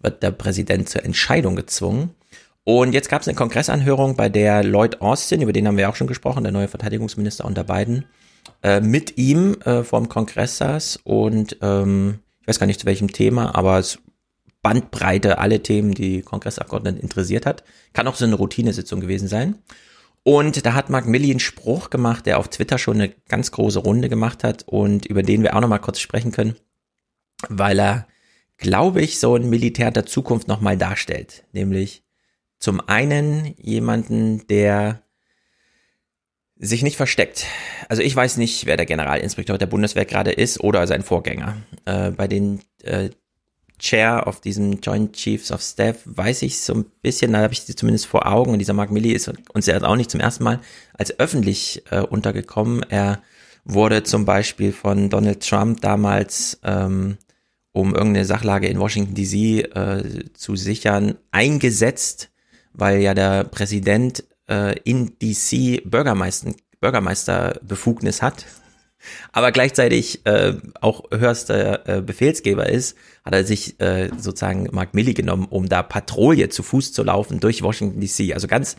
wird 0.00 0.22
der 0.22 0.30
Präsident 0.30 0.88
zur 0.88 1.04
Entscheidung 1.04 1.56
gezwungen. 1.56 2.10
Und 2.64 2.94
jetzt 2.94 3.10
gab 3.10 3.22
es 3.22 3.28
eine 3.28 3.36
Kongressanhörung, 3.36 4.16
bei 4.16 4.28
der 4.28 4.64
Lloyd 4.64 5.00
Austin, 5.02 5.42
über 5.42 5.52
den 5.52 5.66
haben 5.66 5.76
wir 5.76 5.90
auch 5.90 5.96
schon 5.96 6.06
gesprochen, 6.06 6.44
der 6.44 6.52
neue 6.52 6.68
Verteidigungsminister 6.68 7.44
unter 7.44 7.64
Biden, 7.64 8.06
äh, 8.62 8.80
mit 8.80 9.18
ihm 9.18 9.54
äh, 9.64 9.82
vom 9.82 10.08
Kongress 10.08 10.58
saß 10.58 11.00
und 11.04 11.58
ähm, 11.60 12.20
ich 12.40 12.48
weiß 12.48 12.58
gar 12.58 12.66
nicht 12.66 12.80
zu 12.80 12.86
welchem 12.86 13.12
Thema, 13.12 13.54
aber 13.54 13.78
es 13.78 13.98
Bandbreite, 14.64 15.38
alle 15.38 15.62
Themen, 15.62 15.92
die 15.92 16.22
Kongressabgeordneten 16.22 16.98
interessiert 16.98 17.44
hat. 17.44 17.64
Kann 17.92 18.08
auch 18.08 18.16
so 18.16 18.24
eine 18.24 18.34
Routinesitzung 18.34 18.98
gewesen 18.98 19.28
sein. 19.28 19.58
Und 20.22 20.64
da 20.64 20.72
hat 20.72 20.88
Mark 20.88 21.06
Milley 21.06 21.30
einen 21.30 21.38
Spruch 21.38 21.90
gemacht, 21.90 22.24
der 22.24 22.38
auf 22.38 22.48
Twitter 22.48 22.78
schon 22.78 22.96
eine 22.96 23.10
ganz 23.28 23.52
große 23.52 23.78
Runde 23.78 24.08
gemacht 24.08 24.42
hat 24.42 24.64
und 24.66 25.04
über 25.04 25.22
den 25.22 25.42
wir 25.42 25.54
auch 25.54 25.60
nochmal 25.60 25.82
kurz 25.82 26.00
sprechen 26.00 26.32
können, 26.32 26.56
weil 27.50 27.78
er, 27.78 28.06
glaube 28.56 29.02
ich, 29.02 29.20
so 29.20 29.36
ein 29.36 29.50
Militär 29.50 29.90
der 29.90 30.06
Zukunft 30.06 30.48
nochmal 30.48 30.78
darstellt. 30.78 31.44
Nämlich 31.52 32.02
zum 32.58 32.80
einen 32.88 33.54
jemanden, 33.58 34.46
der 34.46 35.02
sich 36.56 36.82
nicht 36.82 36.96
versteckt. 36.96 37.44
Also 37.90 38.00
ich 38.00 38.16
weiß 38.16 38.38
nicht, 38.38 38.64
wer 38.64 38.78
der 38.78 38.86
Generalinspektor 38.86 39.58
der 39.58 39.66
Bundeswehr 39.66 40.06
gerade 40.06 40.32
ist 40.32 40.58
oder 40.60 40.86
sein 40.86 41.02
Vorgänger. 41.02 41.58
Äh, 41.84 42.12
bei 42.12 42.28
den 42.28 42.60
äh, 42.82 43.10
Chair 43.78 44.26
of 44.26 44.40
diesem 44.40 44.80
Joint 44.80 45.14
Chiefs 45.14 45.50
of 45.50 45.60
Staff 45.60 45.98
weiß 46.04 46.42
ich 46.42 46.60
so 46.60 46.74
ein 46.74 46.84
bisschen, 47.02 47.32
da 47.32 47.40
habe 47.40 47.52
ich 47.52 47.62
sie 47.62 47.74
zumindest 47.74 48.06
vor 48.06 48.26
Augen 48.26 48.52
und 48.52 48.58
dieser 48.58 48.72
Mark 48.72 48.90
Milley 48.90 49.12
ist 49.12 49.30
uns 49.52 49.66
ja 49.66 49.82
auch 49.82 49.96
nicht 49.96 50.10
zum 50.10 50.20
ersten 50.20 50.44
Mal 50.44 50.60
als 50.92 51.18
öffentlich 51.18 51.82
äh, 51.90 52.00
untergekommen. 52.00 52.82
Er 52.88 53.22
wurde 53.64 54.02
zum 54.02 54.24
Beispiel 54.24 54.72
von 54.72 55.10
Donald 55.10 55.46
Trump 55.46 55.80
damals, 55.80 56.60
ähm, 56.62 57.18
um 57.72 57.94
irgendeine 57.94 58.24
Sachlage 58.24 58.68
in 58.68 58.78
Washington 58.78 59.14
DC 59.14 59.76
äh, 59.76 60.24
zu 60.34 60.54
sichern, 60.54 61.16
eingesetzt, 61.32 62.30
weil 62.72 63.00
ja 63.00 63.14
der 63.14 63.44
Präsident 63.44 64.24
äh, 64.48 64.78
in 64.84 65.18
DC 65.18 65.82
Bürgermeister, 65.84 66.52
Bürgermeisterbefugnis 66.80 68.22
hat 68.22 68.44
aber 69.32 69.52
gleichzeitig 69.52 70.24
äh, 70.26 70.54
auch 70.80 71.04
höchster 71.12 71.88
äh, 71.88 72.02
Befehlsgeber 72.02 72.68
ist, 72.68 72.96
hat 73.24 73.34
er 73.34 73.44
sich 73.44 73.80
äh, 73.80 74.10
sozusagen 74.16 74.68
Mark 74.72 74.94
Milley 74.94 75.14
genommen, 75.14 75.46
um 75.48 75.68
da 75.68 75.82
Patrouille 75.82 76.48
zu 76.48 76.62
Fuß 76.62 76.92
zu 76.92 77.02
laufen 77.02 77.40
durch 77.40 77.62
Washington 77.62 78.00
DC. 78.00 78.34
Also 78.34 78.46
ganz 78.48 78.76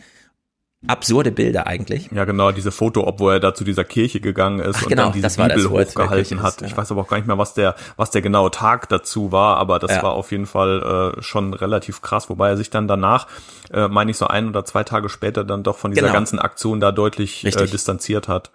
absurde 0.86 1.32
Bilder 1.32 1.66
eigentlich. 1.66 2.10
Ja, 2.12 2.24
genau, 2.26 2.52
diese 2.52 2.70
Foto, 2.70 3.06
ob 3.08 3.18
wo 3.18 3.30
er 3.30 3.40
da 3.40 3.54
zu 3.54 3.64
dieser 3.64 3.82
Kirche 3.82 4.20
gegangen 4.20 4.60
ist 4.60 4.76
Ach, 4.76 4.82
und 4.82 4.88
genau, 4.90 5.04
dann 5.04 5.12
diese 5.14 5.36
Bibel 5.36 5.48
das, 5.56 5.68
hochgehalten 5.68 6.38
ist, 6.38 6.44
hat. 6.44 6.60
ja. 6.60 6.66
Ich 6.68 6.76
weiß 6.76 6.92
aber 6.92 7.00
auch 7.00 7.08
gar 7.08 7.16
nicht 7.16 7.26
mehr, 7.26 7.38
was 7.38 7.54
der, 7.54 7.74
was 7.96 8.10
der 8.12 8.22
genaue 8.22 8.50
Tag 8.52 8.88
dazu 8.88 9.32
war, 9.32 9.56
aber 9.56 9.78
das 9.80 9.90
Ja. 9.92 10.02
war 10.02 10.12
auf 10.12 10.30
jeden 10.30 10.46
Fall 10.46 11.14
äh, 11.18 11.22
schon 11.22 11.54
relativ 11.54 12.02
krass, 12.02 12.28
wobei 12.30 12.50
er 12.50 12.56
sich 12.56 12.70
dann 12.70 12.86
danach, 12.86 13.26
äh, 13.72 13.88
meine 13.88 14.10
ich 14.12 14.16
so 14.16 14.26
ein 14.28 14.48
oder 14.48 14.64
zwei 14.64 14.84
Tage 14.84 15.08
später 15.08 15.42
dann 15.44 15.62
doch 15.64 15.78
von 15.78 15.90
dieser 15.90 16.02
Genau. 16.02 16.12
ganzen 16.12 16.38
Aktion 16.38 16.78
da 16.78 16.92
deutlich 16.92 17.44
äh, 17.44 17.66
distanziert 17.66 18.28
hat. 18.28 18.52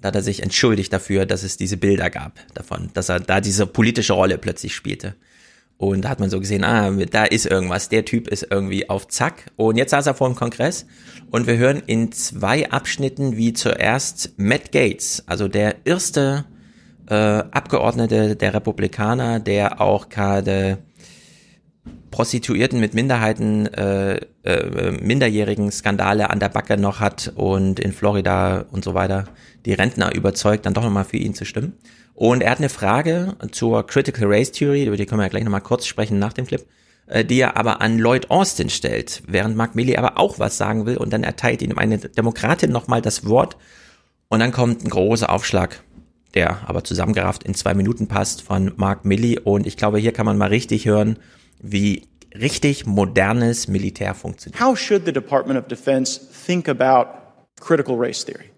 Da 0.00 0.08
hat 0.08 0.14
er 0.14 0.22
sich 0.22 0.42
entschuldigt 0.42 0.92
dafür, 0.92 1.26
dass 1.26 1.42
es 1.42 1.56
diese 1.56 1.76
Bilder 1.76 2.10
gab 2.10 2.38
davon, 2.54 2.90
dass 2.94 3.08
er 3.08 3.20
da 3.20 3.40
diese 3.40 3.66
politische 3.66 4.12
Rolle 4.12 4.38
plötzlich 4.38 4.74
spielte. 4.74 5.14
Und 5.78 6.02
da 6.02 6.08
hat 6.08 6.20
man 6.20 6.30
so 6.30 6.40
gesehen, 6.40 6.64
ah, 6.64 6.90
da 6.90 7.24
ist 7.24 7.44
irgendwas, 7.44 7.90
der 7.90 8.04
Typ 8.04 8.28
ist 8.28 8.46
irgendwie 8.50 8.88
auf 8.88 9.08
Zack. 9.08 9.50
Und 9.56 9.76
jetzt 9.76 9.90
saß 9.90 10.06
er 10.06 10.14
vor 10.14 10.28
dem 10.28 10.36
Kongress 10.36 10.86
und 11.30 11.46
wir 11.46 11.58
hören 11.58 11.82
in 11.86 12.12
zwei 12.12 12.70
Abschnitten, 12.70 13.36
wie 13.36 13.52
zuerst 13.52 14.32
Matt 14.38 14.72
Gates, 14.72 15.22
also 15.26 15.48
der 15.48 15.76
erste 15.84 16.46
äh, 17.08 17.14
Abgeordnete 17.14 18.36
der 18.36 18.54
Republikaner, 18.54 19.38
der 19.38 19.80
auch 19.80 20.08
gerade 20.08 20.78
Prostituierten 22.16 22.80
mit 22.80 22.94
Minderheiten, 22.94 23.66
äh, 23.74 24.20
äh, 24.42 24.90
minderjährigen 24.90 25.70
Skandale 25.70 26.30
an 26.30 26.40
der 26.40 26.48
Backe 26.48 26.78
noch 26.78 26.98
hat 26.98 27.30
und 27.36 27.78
in 27.78 27.92
Florida 27.92 28.64
und 28.70 28.84
so 28.84 28.94
weiter 28.94 29.26
die 29.66 29.74
Rentner 29.74 30.14
überzeugt, 30.14 30.64
dann 30.64 30.72
doch 30.72 30.82
nochmal 30.82 31.04
für 31.04 31.18
ihn 31.18 31.34
zu 31.34 31.44
stimmen. 31.44 31.74
Und 32.14 32.42
er 32.42 32.52
hat 32.52 32.58
eine 32.58 32.70
Frage 32.70 33.36
zur 33.52 33.86
Critical 33.86 34.32
Race 34.32 34.50
Theory, 34.50 34.86
über 34.86 34.96
die 34.96 35.04
können 35.04 35.18
wir 35.20 35.24
ja 35.26 35.28
gleich 35.28 35.44
nochmal 35.44 35.60
kurz 35.60 35.84
sprechen 35.84 36.18
nach 36.18 36.32
dem 36.32 36.46
Clip, 36.46 36.64
äh, 37.06 37.22
die 37.22 37.38
er 37.38 37.58
aber 37.58 37.82
an 37.82 37.98
Lloyd 37.98 38.30
Austin 38.30 38.70
stellt, 38.70 39.22
während 39.26 39.54
Mark 39.54 39.74
Milley 39.74 39.98
aber 39.98 40.18
auch 40.18 40.38
was 40.38 40.56
sagen 40.56 40.86
will 40.86 40.96
und 40.96 41.12
dann 41.12 41.22
erteilt 41.22 41.60
ihm 41.60 41.76
eine 41.76 41.98
Demokratin 41.98 42.72
nochmal 42.72 43.02
das 43.02 43.26
Wort 43.28 43.58
und 44.28 44.40
dann 44.40 44.52
kommt 44.52 44.82
ein 44.82 44.88
großer 44.88 45.30
Aufschlag, 45.30 45.82
der 46.32 46.66
aber 46.66 46.82
zusammengerafft 46.82 47.42
in 47.42 47.54
zwei 47.54 47.74
Minuten 47.74 48.08
passt 48.08 48.40
von 48.40 48.72
Mark 48.76 49.04
Milley 49.04 49.38
und 49.38 49.66
ich 49.66 49.76
glaube, 49.76 49.98
hier 49.98 50.12
kann 50.12 50.24
man 50.24 50.38
mal 50.38 50.48
richtig 50.48 50.86
hören, 50.86 51.18
wie 51.72 52.02
richtig 52.34 52.86
modernes 52.86 53.68
Militär 53.68 54.14
funktioniert. 54.14 54.60
How 54.60 54.74
should 54.76 55.04
the 55.04 55.12
Department 55.12 55.58
of 55.58 55.66
Defense 55.68 56.18
think 56.18 56.68
about 56.68 57.08
critical 57.60 57.96
race 57.96 58.24
theory? 58.24 58.50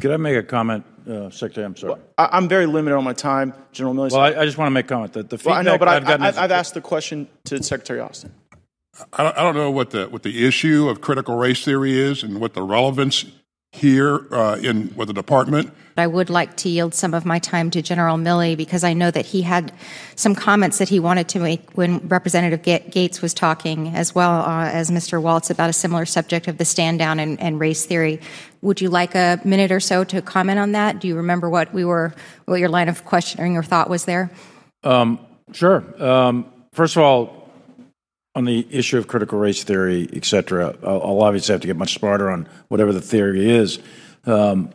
Could 0.00 0.10
I 0.12 0.18
make 0.18 0.36
a 0.36 0.42
comment, 0.42 0.84
uh, 1.08 1.30
Secretary? 1.30 1.64
I'm 1.64 1.74
sorry. 1.76 1.94
I, 2.18 2.28
I'm 2.32 2.48
very 2.48 2.66
limited 2.66 2.96
on 2.96 3.04
my 3.04 3.14
time, 3.14 3.54
General 3.72 3.94
Milley. 3.94 4.10
Well, 4.12 4.20
I, 4.20 4.42
I 4.42 4.44
just 4.44 4.58
want 4.58 4.66
to 4.66 4.70
make 4.72 4.84
a 4.84 4.88
comment 4.88 5.12
that 5.14 5.30
the 5.30 5.40
Well, 5.42 5.54
I 5.54 5.62
know, 5.62 5.78
but 5.78 5.88
I, 5.88 5.96
I've 5.96 6.04
gotten 6.04 6.22
I, 6.26 6.28
is- 6.30 6.36
I've 6.36 6.50
asked 6.52 6.74
the 6.74 6.82
question 6.82 7.28
to 7.44 7.62
Secretary 7.62 8.00
Austin. 8.00 8.32
I 9.12 9.22
don't, 9.22 9.36
I 9.38 9.42
don't 9.42 9.54
know 9.54 9.70
what 9.70 9.90
the 9.90 10.06
what 10.08 10.22
the 10.22 10.46
issue 10.46 10.88
of 10.88 11.00
critical 11.02 11.36
race 11.36 11.62
theory 11.64 11.98
is 11.98 12.22
and 12.22 12.40
what 12.40 12.54
the 12.54 12.62
relevance 12.62 13.24
here 13.72 14.26
uh, 14.32 14.58
in 14.62 14.94
with 14.96 15.08
the 15.08 15.14
department. 15.14 15.72
I 15.98 16.06
would 16.06 16.28
like 16.28 16.56
to 16.58 16.68
yield 16.68 16.94
some 16.94 17.14
of 17.14 17.24
my 17.24 17.38
time 17.38 17.70
to 17.70 17.80
General 17.80 18.18
Milley 18.18 18.54
because 18.54 18.84
I 18.84 18.92
know 18.92 19.10
that 19.10 19.24
he 19.24 19.42
had 19.42 19.72
some 20.14 20.34
comments 20.34 20.76
that 20.78 20.90
he 20.90 21.00
wanted 21.00 21.28
to 21.28 21.40
make 21.40 21.70
when 21.72 22.06
Representative 22.08 22.62
Gates 22.62 23.22
was 23.22 23.32
talking, 23.32 23.88
as 23.94 24.14
well 24.14 24.42
uh, 24.42 24.66
as 24.66 24.90
Mr. 24.90 25.20
Waltz, 25.22 25.48
about 25.48 25.70
a 25.70 25.72
similar 25.72 26.04
subject 26.04 26.48
of 26.48 26.58
the 26.58 26.66
stand 26.66 26.98
down 26.98 27.18
and, 27.18 27.40
and 27.40 27.58
race 27.58 27.86
theory. 27.86 28.20
Would 28.60 28.82
you 28.82 28.90
like 28.90 29.14
a 29.14 29.40
minute 29.44 29.72
or 29.72 29.80
so 29.80 30.04
to 30.04 30.20
comment 30.20 30.58
on 30.58 30.72
that? 30.72 31.00
Do 31.00 31.08
you 31.08 31.16
remember 31.16 31.48
what 31.48 31.72
we 31.72 31.84
were, 31.84 32.14
what 32.44 32.60
your 32.60 32.68
line 32.68 32.90
of 32.90 33.04
questioning 33.06 33.56
or 33.56 33.62
thought 33.62 33.88
was 33.88 34.04
there? 34.04 34.30
Um, 34.84 35.18
sure. 35.52 36.02
Um, 36.02 36.52
first 36.72 36.96
of 36.96 37.02
all, 37.02 37.45
on 38.36 38.44
the 38.44 38.66
issue 38.70 38.98
of 38.98 39.08
critical 39.08 39.38
race 39.38 39.64
theory, 39.64 40.08
et 40.12 40.26
cetera, 40.26 40.76
I'll, 40.82 41.22
obviously 41.22 41.54
have 41.54 41.62
to 41.62 41.66
get 41.66 41.76
much 41.76 41.94
smarter 41.94 42.30
on 42.30 42.46
whatever 42.68 42.92
the 42.92 43.00
theory 43.00 43.50
is. 43.50 43.78
Um, 44.26 44.70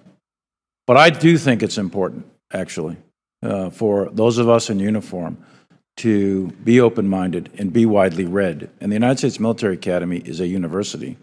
but 0.88 0.98
I 0.98 1.12
do 1.12 1.38
think 1.38 1.62
it's 1.62 1.78
important, 1.78 2.26
actually, 2.52 2.98
uh, 3.44 3.70
for 3.70 4.10
those 4.10 4.40
of 4.40 4.50
us 4.50 4.72
in 4.72 4.80
uniform 4.80 5.38
to 5.98 6.48
be 6.64 6.82
open 6.82 7.08
minded 7.08 7.52
and 7.60 7.72
be 7.72 7.86
widely 7.86 8.26
read. 8.26 8.72
And 8.82 8.92
the 8.92 8.96
United 8.96 9.20
States 9.20 9.40
Military 9.40 9.76
Academy 9.76 10.18
is 10.18 10.40
a 10.40 10.48
university. 10.48 11.18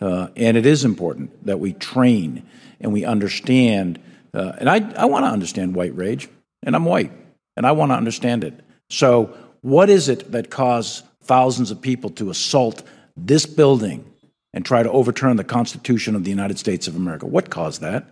Uh, 0.00 0.28
and 0.34 0.56
it 0.56 0.66
is 0.66 0.84
important 0.84 1.46
that 1.46 1.60
we 1.60 1.74
train 1.74 2.44
and 2.80 2.92
we 2.92 3.04
understand. 3.04 4.00
Uh, 4.34 4.52
and 4.58 4.68
I, 4.68 4.78
I 4.96 5.04
want 5.04 5.26
to 5.26 5.30
understand 5.30 5.76
white 5.76 5.94
rage, 5.94 6.28
and 6.64 6.74
I'm 6.74 6.86
white, 6.86 7.12
and 7.56 7.64
I 7.64 7.70
want 7.70 7.92
to 7.92 7.96
understand 7.96 8.42
it. 8.42 8.58
So, 8.90 9.36
what 9.60 9.88
is 9.88 10.08
it 10.08 10.32
that 10.32 10.50
caused 10.50 11.04
thousands 11.24 11.70
of 11.70 11.80
people 11.80 12.10
to 12.10 12.30
assault 12.30 12.82
this 13.16 13.46
building 13.46 14.04
and 14.52 14.64
try 14.64 14.82
to 14.82 14.90
overturn 14.90 15.36
the 15.36 15.44
Constitution 15.44 16.14
of 16.14 16.24
the 16.24 16.30
United 16.30 16.58
States 16.58 16.86
of 16.86 16.96
America? 16.96 17.26
What 17.26 17.50
caused 17.50 17.80
that? 17.80 18.06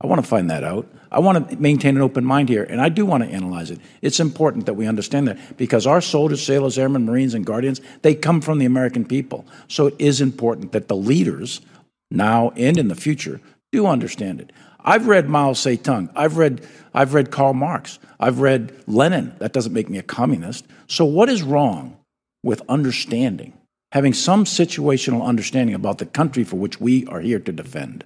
I 0.00 0.06
want 0.06 0.22
to 0.22 0.28
find 0.28 0.50
that 0.50 0.62
out. 0.62 0.86
I 1.10 1.20
want 1.20 1.48
to 1.48 1.56
maintain 1.56 1.96
an 1.96 2.02
open 2.02 2.24
mind 2.24 2.50
here, 2.50 2.64
and 2.64 2.80
I 2.82 2.90
do 2.90 3.06
want 3.06 3.24
to 3.24 3.30
analyze 3.30 3.70
it. 3.70 3.80
It's 4.02 4.20
important 4.20 4.66
that 4.66 4.74
we 4.74 4.86
understand 4.86 5.26
that 5.28 5.56
because 5.56 5.86
our 5.86 6.02
soldiers, 6.02 6.44
sailors, 6.44 6.78
airmen, 6.78 7.06
Marines, 7.06 7.32
and 7.32 7.46
Guardians, 7.46 7.80
they 8.02 8.14
come 8.14 8.42
from 8.42 8.58
the 8.58 8.66
American 8.66 9.06
people. 9.06 9.46
So 9.68 9.86
it 9.86 9.94
is 9.98 10.20
important 10.20 10.72
that 10.72 10.88
the 10.88 10.96
leaders, 10.96 11.62
now 12.10 12.50
and 12.56 12.76
in 12.76 12.88
the 12.88 12.94
future, 12.94 13.40
do 13.72 13.86
understand 13.86 14.40
it. 14.40 14.52
I've 14.80 15.06
read 15.06 15.28
Mao 15.28 15.52
Zedong. 15.52 16.10
I've 16.14 16.36
read, 16.36 16.66
I've 16.92 17.14
read 17.14 17.30
Karl 17.30 17.54
Marx. 17.54 17.98
I've 18.20 18.40
read 18.40 18.72
Lenin. 18.86 19.34
That 19.38 19.52
doesn't 19.52 19.72
make 19.72 19.88
me 19.88 19.98
a 19.98 20.02
communist. 20.02 20.66
So 20.88 21.04
what 21.06 21.28
is 21.28 21.42
wrong 21.42 21.96
with 22.46 22.62
understanding, 22.68 23.52
having 23.90 24.14
some 24.14 24.44
situational 24.44 25.24
understanding 25.24 25.74
about 25.74 25.98
the 25.98 26.06
country 26.06 26.44
for 26.44 26.56
which 26.56 26.80
we 26.80 27.04
are 27.06 27.20
here 27.20 27.40
to 27.40 27.52
defend? 27.52 28.04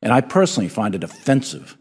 And 0.00 0.12
I 0.12 0.22
personally 0.22 0.70
find 0.70 0.94
it 0.94 1.04
offensive 1.04 1.76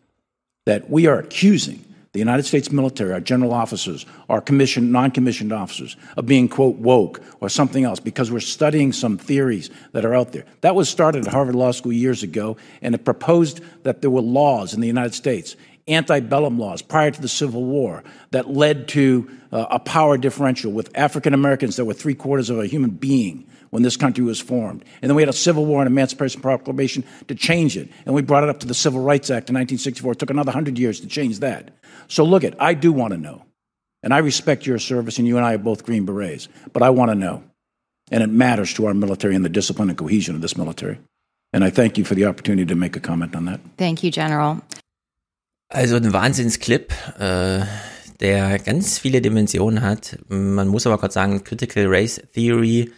that 0.66 0.90
we 0.90 1.08
are 1.08 1.18
accusing 1.18 1.84
the 2.12 2.20
United 2.20 2.44
States 2.44 2.72
military, 2.72 3.12
our 3.12 3.20
general 3.20 3.54
officers, 3.54 4.06
our 4.30 4.40
commissioned, 4.40 4.92
non-commissioned 4.92 5.52
officers, 5.52 5.98
of 6.16 6.28
being, 6.28 6.48
quote, 6.48 6.76
woke 6.76 7.22
or 7.40 7.50
something 7.50 7.86
else 7.86 8.00
because 8.00 8.32
we're 8.32 8.40
studying 8.40 8.94
some 8.94 9.18
theories 9.18 9.72
that 9.94 10.06
are 10.06 10.14
out 10.14 10.32
there. 10.32 10.46
That 10.62 10.76
was 10.76 10.90
started 10.90 11.26
at 11.26 11.34
Harvard 11.34 11.56
Law 11.56 11.72
School 11.72 11.92
years 11.92 12.22
ago, 12.22 12.56
and 12.84 12.94
it 12.94 13.04
proposed 13.04 13.62
that 13.82 14.02
there 14.02 14.12
were 14.12 14.22
laws 14.22 14.76
in 14.76 14.82
the 14.82 14.88
United 14.88 15.16
States, 15.16 15.56
antebellum 15.88 16.58
laws 16.60 16.82
prior 16.82 17.12
to 17.12 17.22
the 17.22 17.28
Civil 17.28 17.64
War, 17.64 18.04
that 18.32 18.50
led 18.50 18.88
to 18.90 19.30
uh, 19.52 19.66
a 19.70 19.80
power 19.80 20.18
differential 20.18 20.72
with 20.72 20.90
African 20.96 21.34
Americans 21.34 21.76
that 21.76 21.86
were 21.86 21.94
three 21.94 22.16
quarters 22.16 22.50
of 22.50 22.60
a 22.60 22.68
human 22.68 22.92
being 22.92 23.48
when 23.70 23.84
this 23.84 23.98
country 23.98 24.24
was 24.24 24.40
formed. 24.40 24.86
And 25.02 25.10
then 25.10 25.16
we 25.16 25.22
had 25.22 25.30
a 25.30 25.34
Civil 25.34 25.66
War 25.66 25.82
and 25.82 25.88
Emancipation 25.88 26.42
Proclamation 26.42 27.04
to 27.28 27.36
change 27.36 27.76
it. 27.76 27.90
And 28.06 28.14
we 28.14 28.22
brought 28.22 28.44
it 28.44 28.50
up 28.50 28.60
to 28.60 28.68
the 28.68 28.74
Civil 28.74 29.02
Rights 29.02 29.30
Act 29.32 29.50
in 29.50 29.56
1964. 29.56 30.12
It 30.12 30.20
took 30.20 30.30
another 30.30 30.50
100 30.50 30.78
years 30.78 31.00
to 31.02 31.08
change 31.08 31.40
that. 31.40 31.72
So 32.08 32.24
look 32.24 32.44
it, 32.44 32.54
I 32.60 32.76
do 32.76 32.94
want 32.94 33.14
to 33.14 33.18
know. 33.18 33.44
And 34.04 34.14
I 34.14 34.20
respect 34.20 34.66
your 34.66 34.80
service, 34.80 35.18
and 35.18 35.28
you 35.28 35.38
and 35.38 35.46
I 35.46 35.54
are 35.54 35.58
both 35.58 35.86
Green 35.86 36.06
Berets. 36.06 36.50
But 36.74 36.84
I 36.84 36.90
want 36.90 37.10
to 37.10 37.16
know. 37.16 37.44
And 38.12 38.22
it 38.22 38.28
matters 38.28 38.74
to 38.76 38.86
our 38.86 38.94
military 38.94 39.34
and 39.34 39.46
the 39.46 39.50
discipline 39.50 39.90
and 39.90 39.98
cohesion 39.98 40.36
of 40.36 40.42
this 40.42 40.58
military. 40.58 41.00
And 41.54 41.64
I 41.64 41.70
thank 41.70 41.98
you 41.98 42.04
for 42.04 42.14
the 42.14 42.26
opportunity 42.26 42.66
to 42.66 42.76
make 42.76 42.96
a 42.96 43.00
comment 43.00 43.36
on 43.36 43.46
that. 43.46 43.62
Thank 43.78 44.04
you, 44.04 44.12
General. 44.12 44.62
Also 45.74 45.96
ein 45.96 46.14
Wahnsinnsclip, 46.14 46.94
äh, 47.18 47.62
der 48.20 48.60
ganz 48.60 49.00
viele 49.00 49.22
Dimensionen 49.22 49.82
hat. 49.82 50.20
Man 50.28 50.68
muss 50.68 50.86
aber 50.86 51.00
kurz 51.00 51.16
sagen, 51.16 51.44
Critical 51.44 51.88
Race 51.88 52.22
Theory 52.32 52.92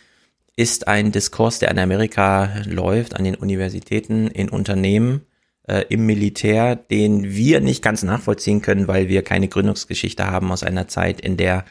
ist 0.58 0.90
ein 0.90 1.14
Diskurs, 1.14 1.60
der 1.60 1.72
in 1.72 1.80
Amerika 1.80 2.50
läuft, 2.66 3.16
an 3.16 3.24
den 3.24 3.36
Universitäten, 3.36 4.28
in 4.28 4.50
Unternehmen, 4.50 5.22
äh, 5.70 5.86
im 5.88 6.06
Militär, 6.06 6.76
den 6.76 7.24
wir 7.24 7.62
nicht 7.62 7.82
ganz 7.82 8.04
nachvollziehen 8.04 8.62
können, 8.62 8.90
weil 8.90 9.08
wir 9.08 9.24
keine 9.24 9.48
Gründungsgeschichte 9.48 10.28
haben 10.28 10.52
aus 10.52 10.64
einer 10.64 10.90
Zeit, 10.90 11.22
in 11.22 11.38
der 11.38 11.64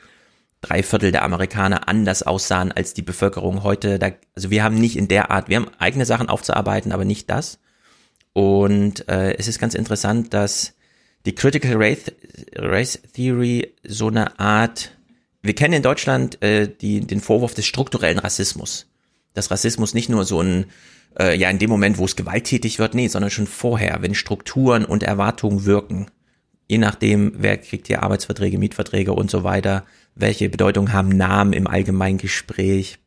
drei 0.62 0.82
Viertel 0.82 1.12
der 1.12 1.22
Amerikaner 1.22 1.86
anders 1.86 2.22
aussahen 2.22 2.72
als 2.72 2.94
die 2.94 3.02
Bevölkerung 3.02 3.62
heute. 3.62 3.98
Da, 3.98 4.12
also 4.34 4.48
wir 4.48 4.64
haben 4.64 4.76
nicht 4.76 4.96
in 4.96 5.08
der 5.08 5.30
Art, 5.30 5.50
wir 5.50 5.56
haben 5.56 5.70
eigene 5.78 6.06
Sachen 6.06 6.30
aufzuarbeiten, 6.30 6.92
aber 6.92 7.04
nicht 7.04 7.28
das. 7.28 7.58
Und 8.32 9.06
äh, 9.10 9.34
es 9.34 9.48
ist 9.48 9.58
ganz 9.58 9.74
interessant, 9.74 10.32
dass 10.32 10.73
die 11.26 11.34
Critical 11.34 11.74
Race, 11.76 12.12
Race 12.56 13.00
Theory 13.14 13.74
so 13.82 14.08
eine 14.08 14.38
Art, 14.38 14.92
wir 15.42 15.54
kennen 15.54 15.74
in 15.74 15.82
Deutschland 15.82 16.42
äh, 16.42 16.68
die, 16.68 17.00
den 17.00 17.20
Vorwurf 17.20 17.54
des 17.54 17.66
strukturellen 17.66 18.18
Rassismus. 18.18 18.86
Dass 19.32 19.50
Rassismus 19.50 19.94
nicht 19.94 20.08
nur 20.08 20.24
so 20.24 20.40
ein, 20.40 20.66
äh, 21.18 21.36
ja 21.36 21.50
in 21.50 21.58
dem 21.58 21.70
Moment, 21.70 21.98
wo 21.98 22.04
es 22.04 22.16
gewalttätig 22.16 22.78
wird, 22.78 22.94
nee, 22.94 23.08
sondern 23.08 23.30
schon 23.30 23.46
vorher, 23.46 24.00
wenn 24.00 24.14
Strukturen 24.14 24.84
und 24.84 25.02
Erwartungen 25.02 25.64
wirken. 25.64 26.06
Je 26.68 26.78
nachdem, 26.78 27.32
wer 27.36 27.58
kriegt 27.58 27.88
hier 27.88 28.02
Arbeitsverträge, 28.02 28.58
Mietverträge 28.58 29.12
und 29.12 29.30
so 29.30 29.44
weiter, 29.44 29.84
welche 30.14 30.48
Bedeutung 30.48 30.92
haben 30.92 31.08
Namen 31.08 31.52
im 31.52 31.66
allgemeinen 31.66 32.18
Gespräch, 32.18 32.98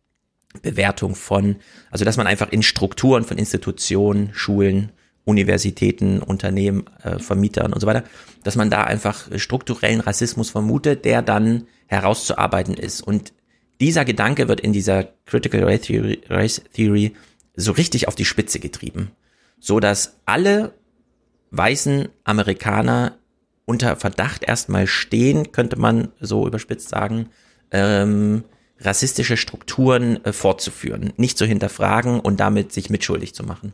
Bewertung 0.61 1.15
von, 1.15 1.57
also 1.91 2.05
dass 2.05 2.17
man 2.17 2.27
einfach 2.27 2.51
in 2.51 2.63
Strukturen 2.63 3.23
von 3.23 3.37
Institutionen, 3.37 4.29
Schulen 4.33 4.91
Universitäten, 5.27 6.21
Unternehmen, 6.21 6.85
äh, 7.03 7.19
Vermietern 7.19 7.73
und 7.73 7.81
so 7.81 7.87
weiter, 7.87 8.05
dass 8.43 8.55
man 8.55 8.69
da 8.69 8.85
einfach 8.85 9.27
strukturellen 9.35 9.99
Rassismus 9.99 10.49
vermutet, 10.49 11.03
der 11.03 11.21
dann 11.21 11.67
herauszuarbeiten 11.87 12.75
ist. 12.75 13.01
Und 13.01 13.33
dieser 13.81 14.05
Gedanke 14.05 14.47
wird 14.47 14.61
in 14.61 14.71
dieser 14.71 15.09
Critical 15.25 15.63
Race 15.65 16.61
Theory, 16.73 17.13
so 17.55 17.73
richtig 17.73 18.07
auf 18.07 18.15
die 18.15 18.25
Spitze 18.25 18.59
getrieben, 18.59 19.11
so 19.59 19.81
dass 19.81 20.15
alle 20.25 20.73
weißen 21.51 22.07
Amerikaner 22.23 23.17
unter 23.65 23.97
Verdacht 23.97 24.43
erstmal 24.43 24.87
stehen, 24.87 25.51
könnte 25.51 25.77
man 25.77 26.09
so 26.21 26.47
überspitzt 26.47 26.87
sagen, 26.87 27.29
ähm, 27.71 28.45
rassistische 28.79 29.35
Strukturen 29.35 30.23
äh, 30.23 30.31
fortzuführen, 30.31 31.11
nicht 31.17 31.37
zu 31.37 31.45
hinterfragen 31.45 32.21
und 32.21 32.39
damit 32.39 32.71
sich 32.71 32.89
mitschuldig 32.89 33.35
zu 33.35 33.43
machen. 33.43 33.73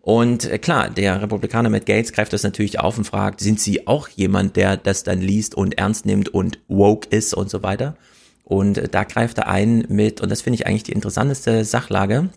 Und 0.00 0.44
äh, 0.44 0.58
klar, 0.58 0.90
der 0.90 1.20
Republikaner 1.20 1.68
Matt 1.68 1.86
Gates 1.86 2.12
greift 2.12 2.32
das 2.32 2.42
natürlich 2.42 2.80
auf 2.80 2.96
und 2.96 3.04
fragt, 3.04 3.40
sind 3.40 3.60
Sie 3.60 3.86
auch 3.86 4.08
jemand, 4.08 4.56
der 4.56 4.76
das 4.76 5.02
dann 5.04 5.20
liest 5.20 5.54
und 5.54 5.78
ernst 5.78 6.06
nimmt 6.06 6.28
und 6.30 6.58
woke 6.68 7.08
ist 7.08 7.34
und 7.34 7.50
so 7.50 7.62
weiter? 7.62 7.96
Und 8.44 8.78
äh, 8.78 8.88
da 8.88 9.04
greift 9.04 9.38
er 9.38 9.48
ein 9.48 9.84
mit, 9.88 10.20
und 10.20 10.30
das 10.30 10.42
finde 10.42 10.54
ich 10.54 10.66
eigentlich 10.66 10.84
die 10.84 10.92
interessanteste 10.92 11.64
Sachlage, 11.64 12.30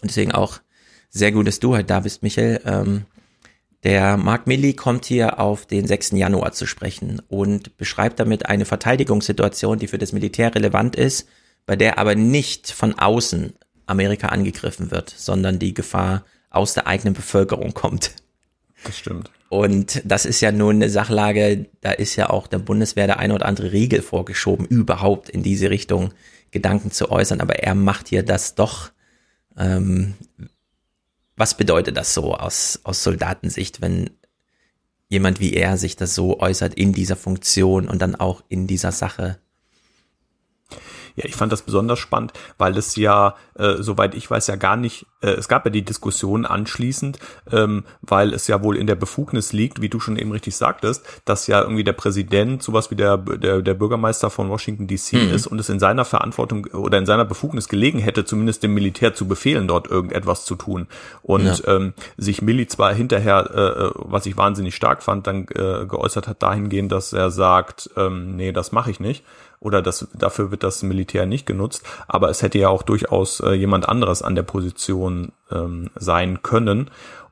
und 0.00 0.10
deswegen 0.10 0.32
auch 0.32 0.60
sehr 1.10 1.32
gut, 1.32 1.46
dass 1.46 1.60
du 1.60 1.74
heute 1.74 1.84
da 1.84 2.00
bist, 2.00 2.22
Michael. 2.22 2.60
Ähm, 2.64 3.04
der 3.84 4.16
Mark 4.16 4.46
Milley 4.46 4.74
kommt 4.74 5.04
hier 5.04 5.38
auf 5.38 5.66
den 5.66 5.86
6. 5.86 6.12
Januar 6.12 6.52
zu 6.52 6.66
sprechen 6.66 7.22
und 7.28 7.76
beschreibt 7.76 8.18
damit 8.18 8.46
eine 8.46 8.64
Verteidigungssituation, 8.64 9.78
die 9.78 9.86
für 9.86 9.98
das 9.98 10.12
Militär 10.12 10.54
relevant 10.54 10.96
ist, 10.96 11.28
bei 11.64 11.76
der 11.76 11.98
aber 11.98 12.14
nicht 12.14 12.70
von 12.70 12.98
außen 12.98 13.52
Amerika 13.86 14.28
angegriffen 14.28 14.90
wird, 14.90 15.14
sondern 15.16 15.58
die 15.58 15.74
Gefahr 15.74 16.24
aus 16.50 16.74
der 16.74 16.86
eigenen 16.86 17.14
Bevölkerung 17.14 17.74
kommt. 17.74 18.12
Das 18.84 18.98
stimmt. 18.98 19.30
Und 19.48 20.02
das 20.04 20.26
ist 20.26 20.40
ja 20.40 20.52
nun 20.52 20.76
eine 20.76 20.90
Sachlage, 20.90 21.66
da 21.80 21.92
ist 21.92 22.16
ja 22.16 22.30
auch 22.30 22.46
der 22.46 22.58
Bundeswehr 22.58 23.06
der 23.06 23.18
eine 23.18 23.34
oder 23.34 23.46
andere 23.46 23.72
Riegel 23.72 24.02
vorgeschoben, 24.02 24.66
überhaupt 24.66 25.30
in 25.30 25.42
diese 25.42 25.70
Richtung 25.70 26.12
Gedanken 26.50 26.90
zu 26.90 27.10
äußern. 27.10 27.40
Aber 27.40 27.58
er 27.58 27.74
macht 27.74 28.08
hier 28.08 28.22
das 28.22 28.54
doch 28.54 28.90
ähm, 29.56 30.14
was 31.38 31.56
bedeutet 31.56 31.96
das 31.96 32.14
so 32.14 32.34
aus, 32.34 32.80
aus 32.82 33.02
Soldatensicht, 33.02 33.80
wenn 33.80 34.10
jemand 35.08 35.40
wie 35.40 35.54
er 35.54 35.78
sich 35.78 35.96
das 35.96 36.14
so 36.14 36.40
äußert 36.40 36.74
in 36.74 36.92
dieser 36.92 37.16
Funktion 37.16 37.88
und 37.88 38.02
dann 38.02 38.14
auch 38.14 38.42
in 38.48 38.66
dieser 38.66 38.92
Sache? 38.92 39.38
Ja, 41.18 41.24
ich 41.24 41.34
fand 41.34 41.50
das 41.50 41.62
besonders 41.62 41.98
spannend, 41.98 42.32
weil 42.58 42.78
es 42.78 42.94
ja, 42.94 43.34
äh, 43.58 43.74
soweit 43.80 44.14
ich 44.14 44.30
weiß, 44.30 44.46
ja 44.46 44.54
gar 44.54 44.76
nicht, 44.76 45.04
äh, 45.20 45.30
es 45.30 45.48
gab 45.48 45.64
ja 45.64 45.70
die 45.72 45.84
Diskussion 45.84 46.46
anschließend, 46.46 47.18
ähm, 47.50 47.82
weil 48.02 48.32
es 48.32 48.46
ja 48.46 48.62
wohl 48.62 48.76
in 48.76 48.86
der 48.86 48.94
Befugnis 48.94 49.52
liegt, 49.52 49.82
wie 49.82 49.88
du 49.88 49.98
schon 49.98 50.16
eben 50.16 50.30
richtig 50.30 50.56
sagtest, 50.56 51.04
dass 51.24 51.48
ja 51.48 51.60
irgendwie 51.60 51.82
der 51.82 51.92
Präsident 51.92 52.62
sowas 52.62 52.92
wie 52.92 52.94
der, 52.94 53.16
der, 53.16 53.62
der 53.62 53.74
Bürgermeister 53.74 54.30
von 54.30 54.48
Washington 54.48 54.86
DC 54.86 55.14
mhm. 55.14 55.34
ist 55.34 55.48
und 55.48 55.58
es 55.58 55.68
in 55.68 55.80
seiner 55.80 56.04
Verantwortung 56.04 56.66
oder 56.66 56.98
in 56.98 57.06
seiner 57.06 57.24
Befugnis 57.24 57.68
gelegen 57.68 57.98
hätte, 57.98 58.24
zumindest 58.24 58.62
dem 58.62 58.74
Militär 58.74 59.12
zu 59.12 59.26
befehlen, 59.26 59.66
dort 59.66 59.90
irgendetwas 59.90 60.44
zu 60.44 60.54
tun. 60.54 60.86
Und 61.22 61.46
ja. 61.46 61.74
ähm, 61.74 61.94
sich 62.16 62.42
Milli 62.42 62.68
zwar 62.68 62.94
hinterher, 62.94 63.50
äh, 63.52 63.86
äh, 63.86 63.90
was 63.96 64.24
ich 64.26 64.36
wahnsinnig 64.36 64.76
stark 64.76 65.02
fand, 65.02 65.26
dann 65.26 65.48
äh, 65.48 65.84
geäußert 65.84 66.28
hat 66.28 66.44
dahingehend, 66.44 66.92
dass 66.92 67.12
er 67.12 67.32
sagt, 67.32 67.90
ähm, 67.96 68.36
nee, 68.36 68.52
das 68.52 68.70
mache 68.70 68.92
ich 68.92 69.00
nicht 69.00 69.24
oder 69.60 69.82
das, 69.82 70.08
dafür 70.14 70.50
wird 70.50 70.62
das 70.62 70.82
Militär 70.82 71.26
nicht 71.26 71.46
genutzt, 71.46 71.84
aber 72.06 72.28
es 72.28 72.42
hätte 72.42 72.58
ja 72.58 72.68
auch 72.68 72.82
durchaus 72.82 73.40
äh, 73.40 73.52
jemand 73.52 73.88
anderes 73.88 74.22
an 74.22 74.34
der 74.34 74.42
Position 74.42 75.32
ähm, 75.50 75.90
sein 75.96 76.42
können. 76.42 76.90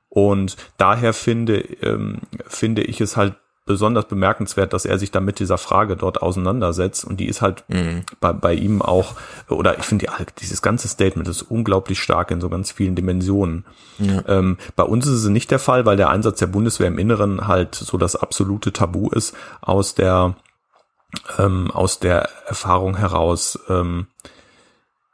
Und 0.08 0.56
daher 0.78 1.12
finde, 1.12 1.58
ähm, 1.58 2.20
finde 2.46 2.82
ich 2.82 3.00
es 3.00 3.16
halt 3.16 3.34
besonders 3.66 4.06
bemerkenswert, 4.06 4.72
dass 4.72 4.84
er 4.84 4.98
sich 4.98 5.10
da 5.10 5.20
mit 5.20 5.40
dieser 5.40 5.58
Frage 5.58 5.96
dort 5.96 6.22
auseinandersetzt. 6.22 7.04
Und 7.04 7.18
die 7.18 7.26
ist 7.26 7.42
halt 7.42 7.64
mhm. 7.68 8.04
bei, 8.20 8.32
bei 8.32 8.54
ihm 8.54 8.80
auch, 8.80 9.14
oder 9.48 9.76
ich 9.78 9.84
finde, 9.84 10.06
dieses 10.40 10.62
ganze 10.62 10.86
Statement 10.86 11.28
ist 11.28 11.42
unglaublich 11.42 12.00
stark 12.00 12.30
in 12.30 12.40
so 12.40 12.48
ganz 12.48 12.70
vielen 12.70 12.94
Dimensionen. 12.94 13.64
Ja. 13.98 14.22
Ähm, 14.28 14.56
bei 14.76 14.84
uns 14.84 15.06
ist 15.06 15.24
es 15.24 15.28
nicht 15.28 15.50
der 15.50 15.58
Fall, 15.58 15.84
weil 15.84 15.96
der 15.96 16.10
Einsatz 16.10 16.38
der 16.38 16.46
Bundeswehr 16.46 16.86
im 16.86 16.98
Inneren 16.98 17.48
halt 17.48 17.74
so 17.74 17.98
das 17.98 18.14
absolute 18.14 18.72
Tabu 18.72 19.10
ist 19.10 19.34
aus 19.60 19.96
der 19.96 20.36
ähm, 21.38 21.70
aus 21.70 21.98
der 22.00 22.28
Erfahrung 22.46 22.96
heraus 22.96 23.58
ähm, 23.68 24.06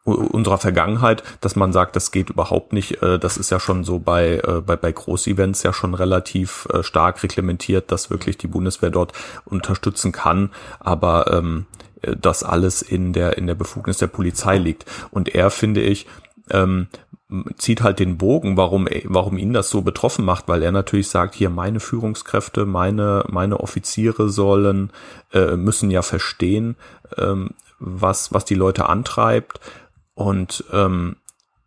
unserer 0.04 0.58
Vergangenheit, 0.58 1.22
dass 1.40 1.54
man 1.54 1.72
sagt, 1.72 1.94
das 1.94 2.10
geht 2.10 2.30
überhaupt 2.30 2.72
nicht. 2.72 3.02
Äh, 3.02 3.18
das 3.18 3.36
ist 3.36 3.50
ja 3.50 3.60
schon 3.60 3.84
so 3.84 3.98
bei, 3.98 4.40
äh, 4.44 4.60
bei, 4.60 4.76
bei 4.76 4.90
Großevents 4.90 5.62
ja 5.62 5.72
schon 5.72 5.94
relativ 5.94 6.66
äh, 6.72 6.82
stark 6.82 7.22
reglementiert, 7.22 7.92
dass 7.92 8.10
wirklich 8.10 8.36
die 8.36 8.48
Bundeswehr 8.48 8.90
dort 8.90 9.12
unterstützen 9.44 10.10
kann. 10.10 10.50
Aber 10.80 11.32
ähm, 11.32 11.66
das 12.02 12.42
alles 12.42 12.82
in 12.82 13.12
der, 13.12 13.38
in 13.38 13.46
der 13.46 13.54
Befugnis 13.54 13.98
der 13.98 14.08
Polizei 14.08 14.58
liegt. 14.58 14.86
Und 15.12 15.28
er, 15.34 15.50
finde 15.50 15.82
ich, 15.82 16.06
ähm, 16.50 16.88
zieht 17.56 17.82
halt 17.82 17.98
den 17.98 18.18
Bogen, 18.18 18.56
warum, 18.56 18.88
warum 19.04 19.38
ihn 19.38 19.52
das 19.52 19.70
so 19.70 19.82
betroffen 19.82 20.24
macht, 20.24 20.48
weil 20.48 20.62
er 20.62 20.72
natürlich 20.72 21.08
sagt, 21.08 21.34
hier 21.34 21.50
meine 21.50 21.80
Führungskräfte, 21.80 22.66
meine, 22.66 23.24
meine 23.28 23.60
Offiziere 23.60 24.28
sollen, 24.28 24.90
äh, 25.32 25.56
müssen 25.56 25.90
ja 25.90 26.02
verstehen, 26.02 26.76
ähm, 27.16 27.50
was, 27.78 28.32
was 28.32 28.44
die 28.44 28.54
Leute 28.54 28.88
antreibt. 28.88 29.60
Und 30.14 30.64
ähm, 30.72 31.16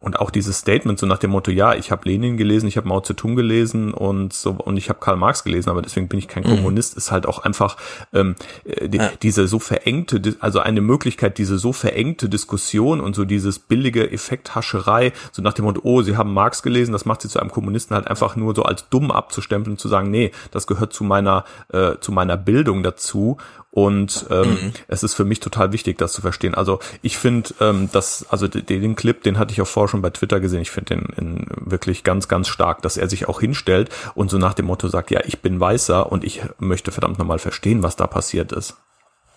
und 0.06 0.20
auch 0.20 0.30
dieses 0.30 0.60
Statement 0.60 1.00
so 1.00 1.08
nach 1.08 1.18
dem 1.18 1.32
Motto, 1.32 1.50
ja, 1.50 1.74
ich 1.74 1.90
habe 1.90 2.08
Lenin 2.08 2.38
gelesen, 2.38 2.68
ich 2.68 2.78
habe 2.78 2.88
Mao 2.88 3.02
Zedong 3.02 3.36
gelesen 3.36 3.92
und 3.92 4.34
so 4.34 4.52
und 4.52 4.78
ich 4.78 4.90
habe 4.90 5.00
Karl 5.00 5.18
Marx 5.18 5.44
gelesen, 5.44 5.72
aber 5.72 5.82
deswegen 5.82 6.08
bin 6.08 6.20
ich 6.20 6.28
kein 6.28 6.44
mhm. 6.44 6.58
Kommunist, 6.58 6.96
ist 6.96 7.12
halt 7.12 7.26
auch 7.26 7.40
einfach 7.40 7.76
ähm, 8.14 8.36
äh, 8.66 8.88
die, 8.88 9.00
ja. 9.00 9.10
diese 9.24 9.48
so 9.48 9.58
verengte, 9.58 10.22
also 10.42 10.60
eine 10.60 10.82
Möglichkeit, 10.82 11.40
diese 11.40 11.58
so 11.58 11.74
verengte 11.74 12.30
Diskussion 12.30 13.02
und 13.02 13.16
so 13.16 13.26
dieses 13.26 13.58
billige 13.58 14.12
Effekthascherei, 14.12 15.12
so 15.32 15.42
nach 15.42 15.54
dem 15.54 15.66
Motto, 15.66 15.82
oh, 15.84 16.04
sie 16.04 16.16
haben 16.16 16.36
Marx 16.36 16.62
gelesen, 16.62 16.92
das 16.92 17.06
macht 17.06 17.24
sie 17.24 17.28
zu 17.28 17.40
einem 17.40 17.50
Kommunisten 17.50 17.96
halt 17.96 18.08
einfach 18.08 18.36
nur 18.36 18.54
so 18.54 18.62
als 18.62 18.88
dumm 18.90 19.10
abzustempeln 19.10 19.74
und 19.74 19.80
zu 19.80 19.88
sagen, 19.88 20.12
nee, 20.12 20.32
das 20.52 20.68
gehört 20.68 20.94
zu 20.94 21.04
meiner 21.04 21.46
äh, 21.70 21.94
zu 22.00 22.12
meiner 22.12 22.38
Bildung 22.38 22.84
dazu 22.84 23.38
und 23.76 24.26
ähm, 24.30 24.50
mhm. 24.52 24.74
es 24.88 25.04
ist 25.04 25.16
für 25.16 25.26
mich 25.26 25.42
total 25.42 25.74
wichtig, 25.74 25.98
das 25.98 26.14
zu 26.14 26.22
verstehen. 26.22 26.56
Also 26.56 26.80
ich 27.02 27.18
finde, 27.18 27.54
ähm, 27.60 27.90
dass, 27.92 28.26
also 28.30 28.48
den, 28.48 28.66
den 28.66 28.96
Clip, 28.96 29.22
den 29.22 29.38
hatte 29.38 29.52
ich 29.52 29.62
auch 29.62 29.68
vorher 29.68 29.90
schon 29.90 30.02
bei 30.02 30.12
Twitter 30.12 30.40
gesehen, 30.40 30.62
ich 30.62 30.72
finde 30.72 30.96
den 30.96 31.06
in, 31.18 31.48
wirklich 31.58 32.06
ganz, 32.06 32.30
ganz 32.30 32.48
stark, 32.48 32.82
dass 32.84 32.96
er 32.96 33.10
sich 33.10 33.28
auch 33.28 33.42
hinstellt 33.42 33.90
und 34.16 34.32
so 34.32 34.38
nach 34.38 34.54
dem 34.54 34.68
Motto 34.68 34.88
sagt, 34.88 35.12
ja, 35.12 35.20
ich 35.26 35.42
bin 35.42 35.60
Weißer 35.60 36.10
und 36.10 36.24
ich 36.24 36.42
möchte 36.58 36.94
verdammt 36.94 37.20
nochmal 37.20 37.38
verstehen, 37.38 37.84
was 37.84 37.98
da 37.98 38.08
passiert 38.08 38.54
ist. 38.54 38.76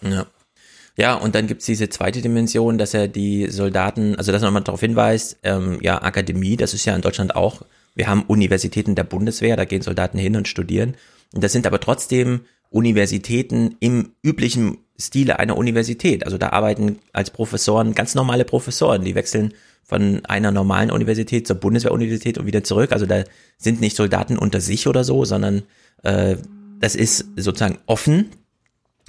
Ja. 0.03 0.25
Ja, 0.97 1.15
und 1.15 1.35
dann 1.35 1.49
gibt's 1.49 1.67
diese 1.67 1.89
zweite 1.89 2.23
Dimension, 2.23 2.79
dass 2.79 2.95
er 2.95 3.09
die 3.09 3.51
Soldaten, 3.51 4.15
also 4.15 4.31
dass 4.31 4.43
er 4.43 4.47
nochmal 4.47 4.63
darauf 4.63 4.81
hinweist, 4.81 5.39
ähm, 5.43 5.79
ja, 5.81 6.01
Akademie, 6.01 6.57
das 6.57 6.75
ist 6.75 6.85
ja 6.85 6.95
in 6.95 7.03
Deutschland 7.03 7.35
auch, 7.35 7.63
wir 7.97 8.07
haben 8.07 8.23
Universitäten 8.23 8.95
der 8.95 9.05
Bundeswehr, 9.05 9.57
da 9.57 9.65
gehen 9.65 9.83
Soldaten 9.83 10.19
hin 10.19 10.37
und 10.37 10.47
studieren. 10.47 10.95
Und 11.35 11.43
das 11.43 11.53
sind 11.53 11.67
aber 11.67 11.81
trotzdem 11.81 12.43
Universitäten 12.71 13.77
im 13.81 14.13
üblichen 14.23 14.79
Stile 15.01 15.39
einer 15.39 15.57
Universität. 15.57 16.25
Also 16.25 16.39
da 16.39 16.51
arbeiten 16.51 16.99
als 17.13 17.31
Professoren 17.31 17.95
ganz 17.95 18.15
normale 18.15 18.45
Professoren, 18.45 19.05
die 19.05 19.15
wechseln 19.15 19.55
von 19.85 20.25
einer 20.27 20.51
normalen 20.51 20.91
Universität 20.91 21.47
zur 21.47 21.57
Bundeswehruniversität 21.57 22.37
und 22.37 22.47
wieder 22.47 22.63
zurück. 22.63 22.93
Also 22.93 23.07
da 23.07 23.25
sind 23.57 23.81
nicht 23.81 23.97
Soldaten 23.97 24.37
unter 24.37 24.61
sich 24.61 24.87
oder 24.87 25.03
so, 25.05 25.25
sondern 25.25 25.63
äh, 26.03 26.37
das 26.79 26.95
ist 26.95 27.25
sozusagen 27.37 27.79
offen. 27.87 28.27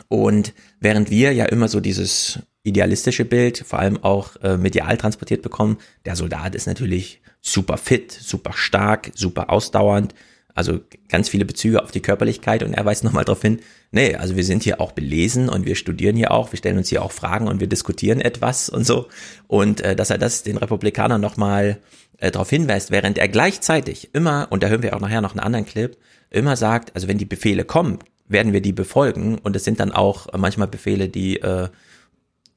Und 0.07 0.53
während 0.79 1.09
wir 1.09 1.33
ja 1.33 1.45
immer 1.45 1.67
so 1.67 1.79
dieses 1.79 2.39
idealistische 2.63 3.25
Bild, 3.25 3.63
vor 3.65 3.79
allem 3.79 4.01
auch 4.03 4.35
äh, 4.37 4.57
medial 4.57 4.95
transportiert 4.97 5.41
bekommen, 5.41 5.77
der 6.05 6.15
Soldat 6.15 6.55
ist 6.55 6.67
natürlich 6.67 7.21
super 7.41 7.77
fit, 7.77 8.11
super 8.11 8.53
stark, 8.53 9.11
super 9.15 9.49
ausdauernd, 9.49 10.13
also 10.59 10.81
ganz 11.07 11.29
viele 11.29 11.45
Bezüge 11.45 11.81
auf 11.81 11.91
die 11.91 12.01
Körperlichkeit 12.01 12.63
und 12.63 12.73
er 12.73 12.83
weist 12.83 13.05
nochmal 13.05 13.23
darauf 13.23 13.41
hin, 13.41 13.61
nee, 13.91 14.15
also 14.15 14.35
wir 14.35 14.43
sind 14.43 14.61
hier 14.61 14.81
auch 14.81 14.91
belesen 14.91 15.47
und 15.47 15.65
wir 15.65 15.75
studieren 15.75 16.17
hier 16.17 16.31
auch, 16.31 16.51
wir 16.51 16.57
stellen 16.57 16.77
uns 16.77 16.89
hier 16.89 17.01
auch 17.01 17.13
Fragen 17.13 17.47
und 17.47 17.61
wir 17.61 17.67
diskutieren 17.67 18.19
etwas 18.19 18.67
und 18.67 18.85
so. 18.85 19.07
Und 19.47 19.79
äh, 19.79 19.95
dass 19.95 20.09
er 20.09 20.17
das 20.17 20.43
den 20.43 20.57
Republikanern 20.57 21.21
nochmal 21.21 21.79
äh, 22.17 22.29
darauf 22.29 22.49
hinweist, 22.49 22.91
während 22.91 23.17
er 23.17 23.29
gleichzeitig 23.29 24.13
immer, 24.13 24.47
und 24.49 24.61
da 24.61 24.67
hören 24.67 24.83
wir 24.83 24.93
auch 24.93 24.99
nachher 24.99 25.21
noch 25.21 25.31
einen 25.31 25.39
anderen 25.39 25.65
Clip, 25.65 25.95
immer 26.29 26.57
sagt, 26.57 26.93
also 26.93 27.07
wenn 27.07 27.17
die 27.17 27.23
Befehle 27.23 27.63
kommen, 27.63 27.99
werden 28.27 28.51
wir 28.51 28.61
die 28.61 28.73
befolgen 28.73 29.37
und 29.37 29.55
es 29.55 29.63
sind 29.63 29.79
dann 29.79 29.93
auch 29.93 30.27
manchmal 30.37 30.67
Befehle, 30.67 31.07
die 31.07 31.39
äh, 31.39 31.69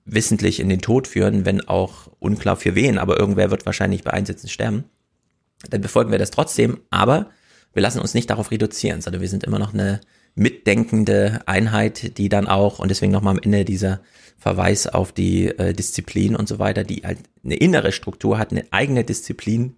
wissentlich 0.05 0.59
in 0.59 0.69
den 0.69 0.81
Tod 0.81 1.07
führen, 1.07 1.45
wenn 1.45 1.69
auch 1.69 2.09
unklar 2.19 2.57
für 2.57 2.75
wen, 2.75 2.99
aber 2.99 3.21
irgendwer 3.21 3.53
wird 3.53 3.65
wahrscheinlich 3.65 4.03
bei 4.03 4.13
Einsätzen 4.13 4.49
sterben. 4.49 4.87
Dann 5.71 5.83
befolgen 5.83 6.11
wir 6.11 6.19
das 6.19 6.33
trotzdem, 6.33 6.81
aber 6.91 7.31
wir 7.73 7.83
lassen 7.83 8.01
uns 8.01 8.15
nicht 8.15 8.31
darauf 8.31 8.51
reduzieren, 8.51 9.01
sondern 9.01 9.23
wir 9.23 9.28
sind 9.28 9.44
immer 9.44 9.59
noch 9.59 9.73
eine 9.73 10.01
mitdenkende 10.34 11.41
Einheit, 11.47 12.18
die 12.18 12.28
dann 12.28 12.49
auch, 12.49 12.78
und 12.78 12.89
deswegen 12.89 13.12
nochmal 13.12 13.36
am 13.36 13.42
Ende 13.42 13.65
dieser 13.65 14.01
Verweis 14.39 14.86
auf 14.86 15.12
die 15.12 15.47
äh, 15.47 15.73
Disziplin 15.73 16.34
und 16.34 16.49
so 16.49 16.59
weiter, 16.59 16.84
die 16.84 17.02
halt 17.05 17.18
eine 17.44 17.57
innere 17.57 17.92
Struktur 17.92 18.39
hat, 18.39 18.51
eine 18.51 18.65
eigene 18.70 19.05
Disziplin, 19.05 19.76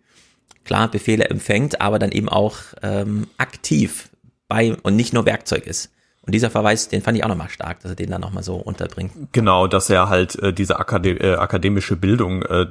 klar 0.65 0.91
Befehle 0.91 1.25
empfängt, 1.25 1.81
aber 1.81 1.99
dann 1.99 2.13
eben 2.13 2.29
auch 2.29 2.59
ähm, 2.83 3.27
aktiv 3.37 4.11
bei 4.49 4.75
und 4.83 4.97
nicht 4.97 5.13
nur 5.13 5.27
Werkzeug 5.27 5.67
ist. 5.67 5.91
Und 6.27 6.35
dieser 6.35 6.51
Verweis, 6.51 6.89
den 6.89 7.03
fand 7.03 7.19
ich 7.19 7.25
auch 7.25 7.29
nochmal 7.29 7.51
stark, 7.51 7.81
dass 7.81 7.93
er 7.93 7.97
den 7.97 8.11
dann 8.11 8.23
nochmal 8.23 8.43
so 8.43 8.57
unterbringt. 8.57 9.13
Genau, 9.33 9.67
dass 9.67 9.91
er 9.91 10.09
halt 10.09 10.37
äh, 10.37 10.55
diese 10.55 10.79
Akade 10.79 11.11
äh, 11.11 11.35
akademische 11.35 11.97
Bildung 11.97 12.43
äh, 12.43 12.67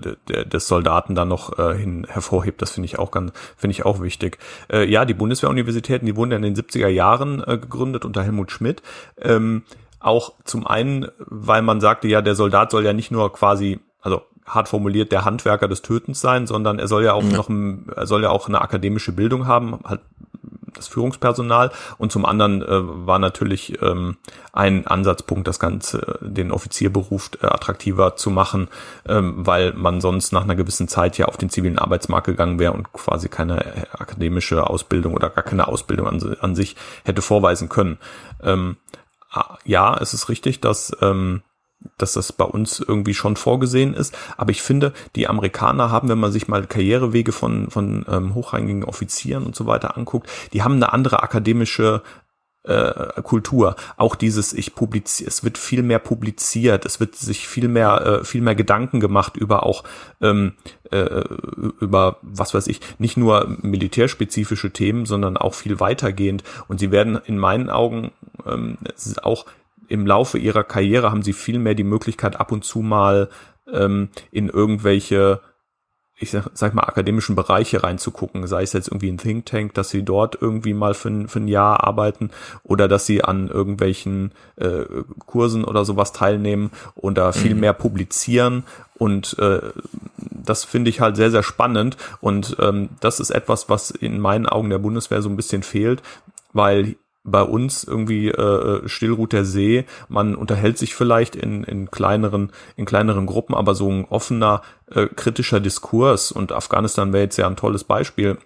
des 0.46 0.68
Soldaten 0.68 1.14
dann 1.14 1.28
noch 1.28 1.60
äh, 1.60 1.78
hin 1.78 2.08
hervorhebt. 2.10 2.64
Das 2.64 2.72
finde 2.72 2.86
ich 2.86 2.98
auch 2.98 3.12
ganz, 3.12 3.32
finde 3.56 3.74
ich 3.74 3.86
auch 3.86 4.02
wichtig. 4.02 4.40
Äh, 4.72 4.90
ja, 4.90 5.06
die 5.06 5.14
Bundeswehruniversitäten, 5.14 6.08
die 6.08 6.16
wurden 6.16 6.32
ja 6.32 6.38
in 6.38 6.44
den 6.44 6.56
70er 6.56 6.88
Jahren 6.88 7.44
äh, 7.44 7.60
gegründet 7.60 8.06
unter 8.06 8.24
Helmut 8.24 8.52
Schmidt. 8.52 8.82
Ähm, 9.22 9.64
auch 10.00 10.34
zum 10.46 10.66
einen, 10.66 11.08
weil 11.20 11.62
man 11.62 11.80
sagte, 11.80 12.08
ja, 12.08 12.22
der 12.22 12.36
Soldat 12.36 12.72
soll 12.72 12.84
ja 12.84 12.94
nicht 12.94 13.12
nur 13.12 13.32
quasi, 13.32 13.80
also 14.02 14.24
hart 14.46 14.68
formuliert, 14.68 15.12
der 15.12 15.26
Handwerker 15.26 15.68
des 15.68 15.84
Tötens 15.84 16.20
sein, 16.20 16.48
sondern 16.48 16.80
er 16.80 16.88
soll 16.88 17.04
ja 17.04 17.14
auch 17.14 17.24
mhm. 17.24 17.32
noch, 17.32 17.50
ein, 17.50 17.88
er 17.96 18.08
soll 18.08 18.24
ja 18.24 18.30
auch 18.30 18.48
eine 18.48 18.62
akademische 18.62 19.12
Bildung 19.12 19.48
haben, 19.48 19.80
halt 19.86 20.02
das 20.74 20.88
Führungspersonal 20.88 21.72
und 21.98 22.12
zum 22.12 22.26
anderen 22.26 22.62
äh, 22.62 22.68
war 23.08 23.20
natürlich 23.20 23.82
ähm, 23.82 24.18
ein 24.52 24.88
Ansatzpunkt, 24.88 25.48
das 25.48 25.60
Ganze, 25.60 26.20
den 26.22 26.52
Offizierberuf 26.52 27.32
äh, 27.42 27.48
attraktiver 27.48 28.16
zu 28.16 28.30
machen, 28.30 28.68
ähm, 29.08 29.46
weil 29.46 29.74
man 29.74 30.02
sonst 30.02 30.32
nach 30.32 30.44
einer 30.44 30.56
gewissen 30.56 30.88
Zeit 30.88 31.18
ja 31.18 31.26
auf 31.26 31.38
den 31.38 31.50
zivilen 31.50 31.80
Arbeitsmarkt 31.80 32.28
gegangen 32.28 32.60
wäre 32.60 32.74
und 32.74 32.92
quasi 32.94 33.30
keine 33.30 33.66
äh, 33.66 33.86
akademische 33.94 34.68
Ausbildung 34.68 35.14
oder 35.14 35.30
gar 35.30 35.44
keine 35.44 35.68
Ausbildung 35.68 36.08
an, 36.08 36.36
an 36.42 36.56
sich 36.56 36.76
hätte 37.04 37.22
vorweisen 37.22 37.70
können. 37.70 37.98
Ähm, 38.42 38.78
ja, 39.66 39.98
es 40.00 40.14
ist 40.14 40.30
richtig, 40.30 40.62
dass 40.62 40.96
ähm, 41.02 41.42
dass 41.98 42.14
das 42.14 42.32
bei 42.32 42.46
uns 42.46 42.80
irgendwie 42.80 43.14
schon 43.14 43.36
vorgesehen 43.36 43.94
ist. 43.94 44.16
Aber 44.38 44.52
ich 44.52 44.62
finde, 44.62 44.94
die 45.16 45.28
Amerikaner 45.28 45.92
haben, 45.92 46.10
wenn 46.10 46.20
man 46.20 46.32
sich 46.32 46.48
mal 46.48 46.66
Karrierewege 46.66 47.32
von, 47.32 47.70
von 47.70 48.06
ähm, 48.10 48.36
hochrangigen 48.36 48.84
Offizieren 48.84 49.46
und 49.46 49.56
so 49.56 49.66
weiter 49.66 49.98
anguckt, 49.98 50.30
die 50.54 50.64
haben 50.64 50.76
eine 50.76 50.94
andere 50.94 51.24
akademische 51.24 52.02
äh, 52.64 53.22
Kultur. 53.24 53.76
Auch 53.98 54.16
dieses, 54.16 54.54
ich 54.54 54.74
publiziere, 54.74 55.28
es 55.28 55.44
wird 55.44 55.58
viel 55.58 55.84
mehr 55.84 56.00
publiziert, 56.00 56.86
es 56.86 57.00
wird 57.00 57.16
sich 57.16 57.48
viel 57.48 57.68
mehr, 57.68 58.22
äh, 58.22 58.24
viel 58.24 58.42
mehr 58.42 58.56
Gedanken 58.56 59.00
gemacht 59.00 59.36
über 59.36 59.64
auch 59.64 59.84
ähm, 60.22 60.54
äh, 60.92 61.24
über 61.80 62.18
was 62.22 62.54
weiß 62.54 62.68
ich, 62.68 62.80
nicht 63.00 63.18
nur 63.18 63.58
militärspezifische 63.62 64.72
Themen, 64.72 65.06
sondern 65.06 65.36
auch 65.38 65.54
viel 65.54 65.80
weitergehend. 65.80 66.44
Und 66.68 66.80
sie 66.80 66.92
werden 66.92 67.20
in 67.26 67.38
meinen 67.38 67.70
Augen 67.70 68.12
ähm, 68.46 68.78
auch 69.22 69.46
im 69.88 70.06
Laufe 70.06 70.38
ihrer 70.38 70.64
Karriere 70.64 71.12
haben 71.12 71.24
sie 71.24 71.34
viel 71.34 71.60
mehr 71.60 71.76
die 71.76 71.84
Möglichkeit, 71.84 72.40
ab 72.40 72.52
und 72.52 72.64
zu 72.64 72.80
mal 72.80 73.30
ähm, 73.72 74.10
in 74.32 74.50
irgendwelche 74.50 75.42
ich 76.24 76.32
sag, 76.32 76.50
sag 76.54 76.74
mal, 76.74 76.84
akademischen 76.84 77.36
Bereiche 77.36 77.84
reinzugucken, 77.84 78.48
sei 78.48 78.64
es 78.64 78.74
jetzt 78.74 78.88
irgendwie 78.88 79.12
ein 79.12 79.18
Think 79.18 79.46
Tank, 79.46 79.74
dass 79.74 79.90
sie 79.90 80.04
dort 80.04 80.38
irgendwie 80.40 80.74
mal 80.74 80.94
für 80.94 81.10
ein, 81.10 81.28
für 81.28 81.40
ein 81.40 81.48
Jahr 81.48 81.84
arbeiten 81.84 82.30
oder 82.64 82.88
dass 82.88 83.06
sie 83.06 83.24
an 83.24 83.48
irgendwelchen 83.50 84.32
äh, 84.56 84.86
Kursen 85.26 85.64
oder 85.64 85.86
sowas 85.86 86.14
teilnehmen 86.14 86.72
und 86.96 87.18
da 87.18 87.32
viel 87.32 87.56
mhm. 87.56 87.62
mehr 87.62 87.74
publizieren. 87.74 88.64
Und 88.96 89.38
äh, 89.40 89.72
das 90.18 90.64
finde 90.64 90.90
ich 90.90 91.02
halt 91.02 91.16
sehr, 91.16 91.32
sehr 91.32 91.44
spannend. 91.44 91.98
Und 92.22 92.56
ähm, 92.60 92.90
das 93.00 93.20
ist 93.20 93.32
etwas, 93.32 93.68
was 93.70 93.92
in 93.92 94.20
meinen 94.20 94.46
Augen 94.46 94.70
der 94.70 94.80
Bundeswehr 94.80 95.22
so 95.22 95.30
ein 95.30 95.36
bisschen 95.36 95.64
fehlt, 95.64 96.02
weil 96.54 96.96
bei 97.24 97.42
uns 97.42 97.84
irgendwie 97.84 98.28
äh, 98.28 98.88
still 98.88 99.14
ruht 99.14 99.34
der 99.34 99.46
See. 99.46 99.86
Man 100.10 100.36
unterhält 100.36 100.78
sich 100.78 100.94
vielleicht 100.94 101.36
in, 101.36 101.64
in 101.64 101.90
kleineren 101.90 102.52
in 102.76 102.86
kleineren 102.86 103.26
Gruppen, 103.26 103.56
aber 103.56 103.76
so 103.76 103.90
ein 103.90 104.06
offener 104.06 104.62
äh, 104.92 105.08
kritischer 105.08 105.60
Diskurs 105.60 106.32
und 106.32 106.52
Afghanistan 106.52 107.14
wäre 107.14 107.24
jetzt 107.24 107.38
ja 107.38 107.48
ein 107.48 107.56
tolles 107.56 107.86
Beispiel 107.86 108.38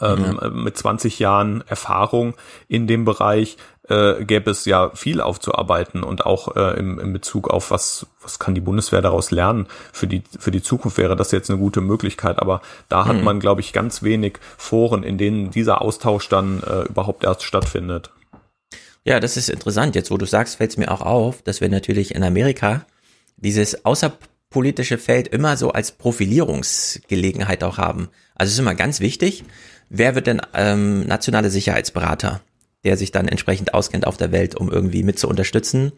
ähm, 0.00 0.38
ja. 0.40 0.50
mit 0.50 0.76
20 0.76 1.18
Jahren 1.18 1.62
Erfahrung 1.66 2.34
in 2.68 2.86
dem 2.86 3.04
Bereich 3.04 3.56
äh, 3.88 4.24
gäbe 4.24 4.50
es 4.50 4.64
ja 4.64 4.90
viel 4.94 5.20
aufzuarbeiten 5.20 6.02
und 6.02 6.24
auch 6.24 6.56
äh, 6.56 6.78
im, 6.78 6.98
im 6.98 7.12
Bezug 7.12 7.48
auf 7.48 7.70
was, 7.70 8.06
was 8.22 8.38
kann 8.38 8.54
die 8.54 8.60
Bundeswehr 8.60 9.02
daraus 9.02 9.30
lernen 9.30 9.66
für 9.92 10.06
die, 10.06 10.22
für 10.38 10.50
die 10.50 10.62
Zukunft 10.62 10.96
wäre 10.96 11.16
das 11.16 11.32
jetzt 11.32 11.50
eine 11.50 11.58
gute 11.58 11.80
Möglichkeit. 11.80 12.38
Aber 12.38 12.62
da 12.88 13.06
hat 13.06 13.16
mhm. 13.16 13.24
man, 13.24 13.40
glaube 13.40 13.60
ich, 13.60 13.72
ganz 13.72 14.02
wenig 14.02 14.38
Foren, 14.56 15.02
in 15.02 15.18
denen 15.18 15.50
dieser 15.50 15.82
Austausch 15.82 16.28
dann 16.28 16.62
äh, 16.62 16.82
überhaupt 16.82 17.24
erst 17.24 17.42
stattfindet. 17.42 18.10
Ja, 19.04 19.20
das 19.20 19.36
ist 19.36 19.50
interessant. 19.50 19.94
Jetzt, 19.94 20.10
wo 20.10 20.16
du 20.16 20.24
sagst, 20.24 20.56
fällt 20.56 20.70
es 20.70 20.76
mir 20.78 20.90
auch 20.90 21.02
auf, 21.02 21.42
dass 21.42 21.60
wir 21.60 21.68
natürlich 21.68 22.14
in 22.14 22.22
Amerika 22.22 22.86
dieses 23.36 23.84
außerpolitische 23.84 24.96
Feld 24.96 25.28
immer 25.28 25.58
so 25.58 25.72
als 25.72 25.92
Profilierungsgelegenheit 25.92 27.62
auch 27.62 27.76
haben. 27.76 28.08
Also 28.34 28.48
es 28.48 28.54
ist 28.54 28.60
immer 28.60 28.74
ganz 28.74 29.00
wichtig, 29.00 29.44
wer 29.90 30.14
wird 30.14 30.26
denn 30.26 30.40
ähm, 30.54 31.06
nationale 31.06 31.50
Sicherheitsberater? 31.50 32.40
Der 32.84 32.96
sich 32.96 33.10
dann 33.10 33.28
entsprechend 33.28 33.74
auskennt 33.74 34.06
auf 34.06 34.16
der 34.16 34.32
Welt, 34.32 34.54
um 34.54 34.70
irgendwie 34.70 35.02
mit 35.02 35.18
zu 35.18 35.28
unterstützen. 35.28 35.92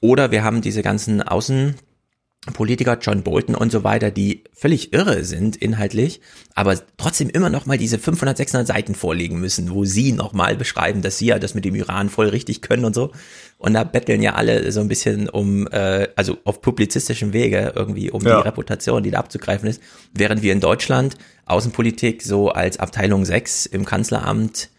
Oder 0.00 0.30
wir 0.30 0.42
haben 0.42 0.62
diese 0.62 0.82
ganzen 0.82 1.20
Außenpolitiker, 1.20 2.98
John 3.02 3.22
Bolton 3.22 3.54
und 3.54 3.70
so 3.70 3.84
weiter, 3.84 4.10
die 4.10 4.44
völlig 4.54 4.94
irre 4.94 5.24
sind 5.24 5.56
inhaltlich, 5.56 6.22
aber 6.54 6.78
trotzdem 6.96 7.28
immer 7.28 7.50
noch 7.50 7.66
mal 7.66 7.76
diese 7.76 7.98
500, 7.98 8.36
600 8.36 8.66
Seiten 8.66 8.94
vorlegen 8.94 9.40
müssen, 9.40 9.70
wo 9.70 9.84
sie 9.84 10.12
noch 10.12 10.32
mal 10.32 10.56
beschreiben, 10.56 11.02
dass 11.02 11.18
sie 11.18 11.26
ja 11.26 11.38
das 11.38 11.54
mit 11.54 11.66
dem 11.66 11.74
Iran 11.74 12.08
voll 12.08 12.28
richtig 12.28 12.62
können 12.62 12.86
und 12.86 12.94
so. 12.94 13.12
Und 13.58 13.74
da 13.74 13.84
betteln 13.84 14.22
ja 14.22 14.36
alle 14.36 14.72
so 14.72 14.80
ein 14.80 14.88
bisschen 14.88 15.28
um, 15.28 15.66
äh, 15.68 16.08
also 16.16 16.38
auf 16.44 16.62
publizistischem 16.62 17.34
Wege 17.34 17.74
irgendwie 17.76 18.10
um 18.10 18.22
ja. 18.22 18.38
die 18.40 18.48
Reputation, 18.48 19.02
die 19.02 19.10
da 19.10 19.18
abzugreifen 19.18 19.68
ist, 19.68 19.82
während 20.14 20.40
wir 20.40 20.52
in 20.52 20.60
Deutschland 20.60 21.16
Außenpolitik 21.44 22.22
so 22.22 22.48
als 22.48 22.78
Abteilung 22.78 23.26
6 23.26 23.66
im 23.66 23.84
Kanzleramt 23.84 24.70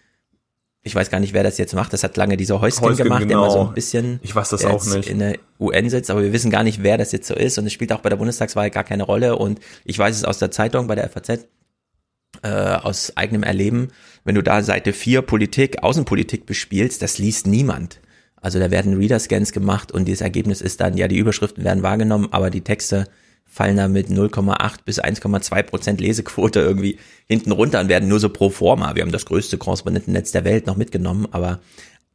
ich 0.84 0.95
weiß 0.95 1.10
gar 1.10 1.19
nicht, 1.19 1.34
wer 1.34 1.43
das 1.43 1.58
jetzt 1.58 1.76
macht. 1.76 1.93
Das 1.93 2.03
hat 2.03 2.18
lange 2.18 2.38
dieser 2.38 2.60
Heusken, 2.60 2.85
Heusken 2.85 3.03
gemacht, 3.03 3.22
genau. 3.22 3.42
der 3.42 3.48
mal 3.48 3.51
so 3.51 3.68
ein 3.68 3.74
bisschen 3.74 4.19
ich 4.24 4.35
weiß 4.35 4.50
das 4.50 4.66
auch 4.66 4.84
nicht. 4.85 5.10
in 5.10 5.19
der 5.19 5.38
UN 5.60 5.90
sitzt, 5.90 6.10
aber 6.10 6.24
wir 6.24 6.34
wissen 6.34 6.50
gar 6.50 6.64
nicht, 6.64 6.82
wer 6.82 6.98
das 6.98 7.11
jetzt 7.11 7.27
so 7.27 7.35
ist 7.35 7.58
und 7.60 7.68
es 7.68 7.74
spielt 7.74 7.93
auch 7.93 8.00
bei 8.00 8.10
der 8.10 8.16
Bundestagswahl 8.16 8.72
gar 8.72 8.84
keine 8.84 9.03
Rolle 9.03 9.35
und 9.35 9.60
ich 9.85 9.98
weiß 9.98 10.16
es 10.16 10.26
aus 10.26 10.40
der 10.40 10.50
Zeitung 10.50 10.88
bei 10.88 10.95
der 10.95 11.08
FAZ 11.10 11.48
äh, 12.42 12.50
aus 12.50 13.16
eigenem 13.16 13.43
Erleben, 13.43 13.90
wenn 14.24 14.35
du 14.35 14.42
da 14.42 14.64
Seite 14.64 14.93
4 14.93 15.22
Politik, 15.22 15.84
Außenpolitik 15.84 16.45
bespielst, 16.45 17.01
das 17.01 17.19
liest 17.19 17.45
niemand. 17.45 18.00
Also 18.38 18.58
da 18.58 18.72
werden 18.72 18.98
Reader-Scans 18.98 19.51
gemacht 19.51 19.92
und 19.92 20.06
dieses 20.06 20.22
Ergebnis 20.22 20.61
ist 20.61 20.82
dann, 20.82 20.98
ja, 20.98 21.08
die 21.08 21.18
Überschriften 21.18 21.64
werden 21.64 21.84
wahrgenommen, 21.84 22.30
aber 22.32 22.50
die 22.50 22.61
Texte 22.61 23.08
fallen 23.52 23.76
da 23.76 23.90
mit 23.90 24.08
0,8 24.08 24.78
bis 24.86 25.04
1,2 25.04 25.64
Prozent 25.64 26.00
Lesequote 26.00 26.62
irgendwie 26.62 26.98
hinten 27.28 27.52
runter 27.52 27.82
und 27.82 27.90
werden 27.90 28.08
nur 28.08 28.22
so 28.22 28.30
pro 28.30 28.50
forma. 28.50 28.96
Wir 28.96 29.04
haben 29.04 29.12
das 29.12 29.26
größte 29.26 29.58
Korrespondentennetz 29.58 30.32
der 30.32 30.46
Welt 30.46 30.68
noch 30.68 30.78
mitgenommen, 30.78 31.28
aber 31.32 31.60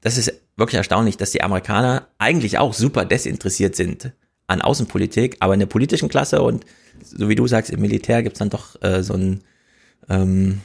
das 0.01 0.17
ist 0.17 0.33
wirklich 0.57 0.79
erstaunlich, 0.79 1.19
dass 1.19 1.33
die 1.33 1.43
Amerikaner 1.43 2.09
eigentlich 2.17 2.57
auch 2.57 2.73
super 2.73 3.05
desinteressiert 3.05 3.77
sind 3.77 4.13
an 4.47 4.63
Außenpolitik, 4.63 5.37
aber 5.41 5.53
in 5.53 5.61
der 5.61 5.67
politischen 5.67 6.09
Klasse 6.09 6.41
und 6.41 6.65
so 7.05 7.29
wie 7.29 7.35
du 7.35 7.47
sagst, 7.47 7.71
im 7.71 7.83
Militär 7.83 8.23
gibt's 8.23 8.39
dann 8.39 8.49
doch 8.49 8.81
äh, 8.83 9.03
so 9.03 9.13
ein 9.13 9.43
ähm, 10.09 10.63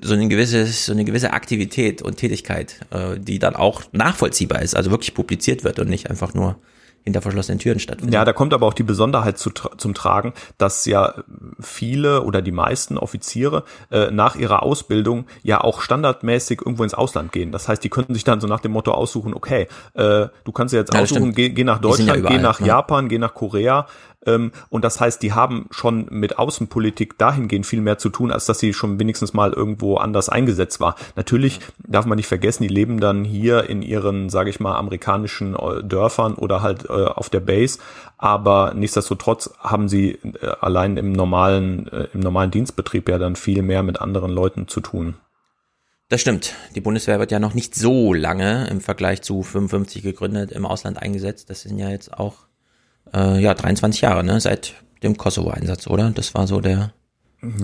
so 0.00 0.14
eine 0.14 0.28
gewisse, 0.28 0.66
so 0.66 0.92
eine 0.92 1.04
gewisse 1.04 1.34
Aktivität 1.34 2.00
und 2.00 2.16
Tätigkeit, 2.16 2.80
äh, 2.90 3.18
die 3.18 3.38
dann 3.38 3.54
auch 3.54 3.82
nachvollziehbar 3.92 4.62
ist, 4.62 4.74
also 4.74 4.90
wirklich 4.90 5.12
publiziert 5.12 5.62
wird 5.62 5.78
und 5.78 5.90
nicht 5.90 6.08
einfach 6.08 6.32
nur 6.32 6.56
hinter 7.04 7.22
verschlossenen 7.22 7.58
Türen 7.58 7.78
stattfindet. 7.78 8.14
Ja, 8.14 8.24
da 8.24 8.32
kommt 8.32 8.52
aber 8.52 8.66
auch 8.66 8.74
die 8.74 8.82
Besonderheit 8.82 9.38
zu, 9.38 9.50
zum 9.50 9.94
Tragen, 9.94 10.34
dass 10.58 10.84
ja 10.84 11.14
viele 11.58 12.22
oder 12.22 12.42
die 12.42 12.52
meisten 12.52 12.98
Offiziere 12.98 13.64
äh, 13.90 14.10
nach 14.10 14.36
ihrer 14.36 14.62
Ausbildung 14.62 15.26
ja 15.42 15.60
auch 15.60 15.80
standardmäßig 15.80 16.60
irgendwo 16.60 16.84
ins 16.84 16.94
Ausland 16.94 17.32
gehen. 17.32 17.52
Das 17.52 17.68
heißt, 17.68 17.82
die 17.82 17.88
könnten 17.88 18.14
sich 18.14 18.24
dann 18.24 18.40
so 18.40 18.46
nach 18.46 18.60
dem 18.60 18.72
Motto 18.72 18.92
aussuchen, 18.92 19.34
okay, 19.34 19.66
äh, 19.94 20.28
du 20.44 20.52
kannst 20.52 20.74
ja 20.74 20.80
jetzt 20.80 20.92
ja, 20.94 21.00
aussuchen, 21.00 21.32
geh, 21.32 21.50
geh, 21.50 21.64
nach 21.64 21.80
Deutschland, 21.80 22.08
ja 22.08 22.16
überall, 22.16 22.36
geh 22.36 22.42
nach 22.42 22.60
ja. 22.60 22.66
Japan, 22.66 23.08
geh 23.08 23.18
nach 23.18 23.34
Korea, 23.34 23.86
ähm, 24.26 24.52
und 24.68 24.84
das 24.84 25.00
heißt, 25.00 25.22
die 25.22 25.32
haben 25.32 25.66
schon 25.70 26.06
mit 26.10 26.38
Außenpolitik 26.38 27.16
dahingehend 27.16 27.66
viel 27.66 27.80
mehr 27.80 27.98
zu 27.98 28.10
tun, 28.10 28.30
als 28.30 28.44
dass 28.46 28.58
sie 28.58 28.74
schon 28.74 28.98
wenigstens 28.98 29.32
mal 29.32 29.52
irgendwo 29.52 29.96
anders 29.96 30.28
eingesetzt 30.28 30.80
war. 30.80 30.96
Natürlich 31.16 31.60
darf 31.78 32.04
man 32.04 32.16
nicht 32.16 32.26
vergessen, 32.26 32.64
die 32.64 32.68
leben 32.68 33.00
dann 33.00 33.24
hier 33.24 33.68
in 33.70 33.82
ihren, 33.82 34.28
sage 34.28 34.50
ich 34.50 34.60
mal, 34.60 34.76
amerikanischen 34.76 35.54
äh, 35.54 35.82
Dörfern 35.82 36.34
oder 36.34 36.60
halt 36.60 36.84
äh, 36.84 37.06
auf 37.06 37.30
der 37.30 37.40
Base. 37.40 37.78
Aber 38.18 38.74
nichtsdestotrotz 38.74 39.50
haben 39.58 39.88
sie 39.88 40.18
äh, 40.42 40.46
allein 40.60 40.98
im 40.98 41.12
normalen, 41.12 41.88
äh, 41.88 42.08
im 42.12 42.20
normalen 42.20 42.50
Dienstbetrieb 42.50 43.08
ja 43.08 43.18
dann 43.18 43.36
viel 43.36 43.62
mehr 43.62 43.82
mit 43.82 44.00
anderen 44.00 44.30
Leuten 44.30 44.68
zu 44.68 44.80
tun. 44.80 45.14
Das 46.10 46.20
stimmt. 46.20 46.54
Die 46.74 46.80
Bundeswehr 46.80 47.20
wird 47.20 47.30
ja 47.30 47.38
noch 47.38 47.54
nicht 47.54 47.74
so 47.74 48.12
lange 48.12 48.66
im 48.68 48.80
Vergleich 48.80 49.22
zu 49.22 49.42
55 49.44 50.02
gegründet 50.02 50.50
im 50.50 50.66
Ausland 50.66 51.00
eingesetzt. 51.00 51.48
Das 51.48 51.62
sind 51.62 51.78
ja 51.78 51.88
jetzt 51.88 52.12
auch 52.12 52.49
äh, 53.14 53.40
ja, 53.40 53.54
23 53.54 54.00
Jahre, 54.00 54.24
ne, 54.24 54.40
seit 54.40 54.74
dem 55.02 55.16
Kosovo-Einsatz, 55.16 55.86
oder? 55.86 56.10
Das 56.10 56.34
war 56.34 56.46
so 56.46 56.60
der. 56.60 56.92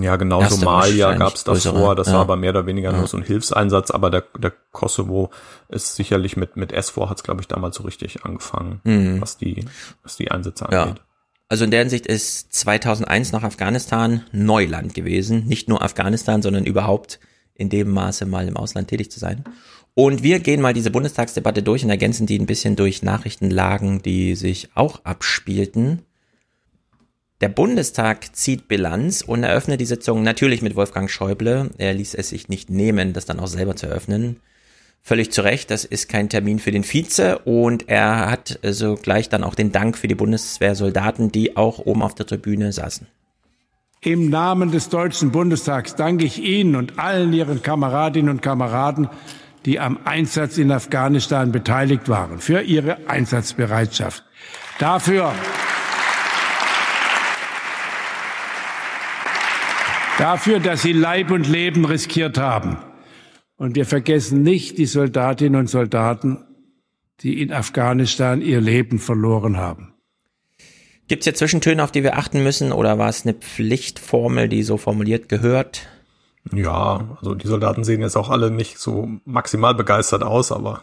Ja, 0.01 0.15
genau, 0.15 0.43
Somalia 0.49 1.13
gab 1.13 1.35
es 1.35 1.43
davor, 1.43 1.95
das 1.95 2.07
ja. 2.07 2.13
war 2.13 2.21
aber 2.21 2.35
mehr 2.35 2.49
oder 2.49 2.65
weniger 2.65 2.91
ja. 2.91 2.97
nur 2.97 3.05
so 3.05 3.15
ein 3.15 3.21
Hilfseinsatz, 3.21 3.91
aber 3.91 4.09
der, 4.09 4.23
der 4.39 4.51
Kosovo 4.71 5.29
ist 5.69 5.95
sicherlich 5.95 6.35
mit, 6.35 6.57
mit 6.57 6.73
S4 6.73 7.09
hat 7.09 7.17
es, 7.17 7.23
glaube 7.23 7.41
ich, 7.41 7.47
damals 7.47 7.75
so 7.75 7.83
richtig 7.83 8.25
angefangen, 8.25 8.81
mhm. 8.83 9.21
was 9.21 9.37
die, 9.37 9.65
was 10.01 10.17
die 10.17 10.31
Einsätze 10.31 10.67
angeht. 10.67 11.01
Also 11.49 11.63
in 11.63 11.71
der 11.71 11.81
Hinsicht 11.81 12.07
ist 12.07 12.51
2001 12.53 13.31
nach 13.31 13.43
Afghanistan 13.43 14.25
Neuland 14.31 14.93
gewesen. 14.93 15.45
Nicht 15.45 15.69
nur 15.69 15.81
Afghanistan, 15.81 16.41
sondern 16.41 16.65
überhaupt 16.65 17.19
in 17.53 17.69
dem 17.69 17.89
Maße 17.89 18.25
mal 18.25 18.47
im 18.47 18.57
Ausland 18.57 18.89
tätig 18.89 19.11
zu 19.11 19.19
sein. 19.19 19.43
Und 19.99 20.21
wir 20.21 20.37
gehen 20.37 20.61
mal 20.61 20.75
diese 20.75 20.91
Bundestagsdebatte 20.91 21.63
durch 21.63 21.83
und 21.83 21.89
ergänzen 21.89 22.27
die 22.27 22.37
ein 22.37 22.45
bisschen 22.45 22.75
durch 22.75 23.01
Nachrichtenlagen, 23.01 24.03
die 24.03 24.35
sich 24.35 24.69
auch 24.75 25.03
abspielten. 25.05 26.03
Der 27.41 27.49
Bundestag 27.49 28.35
zieht 28.35 28.67
Bilanz 28.67 29.23
und 29.23 29.41
eröffnet 29.41 29.81
die 29.81 29.85
Sitzung 29.85 30.21
natürlich 30.21 30.61
mit 30.61 30.75
Wolfgang 30.75 31.09
Schäuble. 31.09 31.71
Er 31.79 31.95
ließ 31.95 32.13
es 32.13 32.29
sich 32.29 32.47
nicht 32.47 32.69
nehmen, 32.69 33.13
das 33.13 33.25
dann 33.25 33.39
auch 33.39 33.47
selber 33.47 33.75
zu 33.75 33.87
eröffnen. 33.87 34.39
Völlig 35.01 35.31
zu 35.31 35.41
Recht, 35.41 35.71
das 35.71 35.83
ist 35.83 36.09
kein 36.09 36.29
Termin 36.29 36.59
für 36.59 36.71
den 36.71 36.83
Vize 36.83 37.39
und 37.39 37.89
er 37.89 38.29
hat 38.29 38.59
sogleich 38.61 39.29
dann 39.29 39.43
auch 39.43 39.55
den 39.55 39.71
Dank 39.71 39.97
für 39.97 40.07
die 40.07 40.13
Bundeswehrsoldaten, 40.13 41.31
die 41.31 41.57
auch 41.57 41.79
oben 41.79 42.03
auf 42.03 42.13
der 42.13 42.27
Tribüne 42.27 42.71
saßen. 42.71 43.07
Im 44.01 44.29
Namen 44.29 44.69
des 44.69 44.89
Deutschen 44.89 45.31
Bundestags 45.31 45.95
danke 45.95 46.25
ich 46.25 46.43
Ihnen 46.43 46.75
und 46.75 46.99
allen 46.99 47.33
Ihren 47.33 47.63
Kameradinnen 47.63 48.29
und 48.29 48.43
Kameraden, 48.43 49.09
die 49.67 49.79
am 49.81 49.99
Einsatz 50.05 50.57
in 50.57 50.71
Afghanistan 50.71 51.51
beteiligt 51.51 52.07
waren, 52.07 52.39
für 52.39 52.61
ihre 52.61 53.09
Einsatzbereitschaft. 53.09 54.23
Dafür 54.79 55.33
dafür, 60.17 60.59
dass 60.61 60.81
sie 60.81 60.93
Leib 60.93 61.31
und 61.31 61.49
Leben 61.49 61.83
riskiert 61.83 62.37
haben. 62.37 62.77
Und 63.57 63.75
wir 63.75 63.85
vergessen 63.85 64.41
nicht 64.41 64.77
die 64.77 64.85
Soldatinnen 64.85 65.59
und 65.59 65.67
Soldaten, 65.67 66.45
die 67.19 67.41
in 67.41 67.51
Afghanistan 67.51 68.41
ihr 68.41 68.61
Leben 68.61 68.99
verloren 68.99 69.57
haben. 69.57 69.93
Gibt 71.09 71.21
es 71.21 71.25
hier 71.25 71.33
Zwischentöne, 71.33 71.83
auf 71.83 71.91
die 71.91 72.03
wir 72.03 72.17
achten 72.17 72.41
müssen, 72.41 72.71
oder 72.71 72.97
war 72.99 73.09
es 73.09 73.25
eine 73.25 73.33
Pflichtformel, 73.33 74.47
die 74.47 74.63
so 74.63 74.77
formuliert 74.77 75.27
gehört? 75.27 75.87
Ja, 76.53 77.01
also 77.17 77.35
die 77.35 77.47
Soldaten 77.47 77.83
sehen 77.83 78.01
jetzt 78.01 78.17
auch 78.17 78.29
alle 78.29 78.51
nicht 78.51 78.77
so 78.77 79.07
maximal 79.25 79.75
begeistert 79.75 80.23
aus, 80.23 80.51
aber 80.51 80.81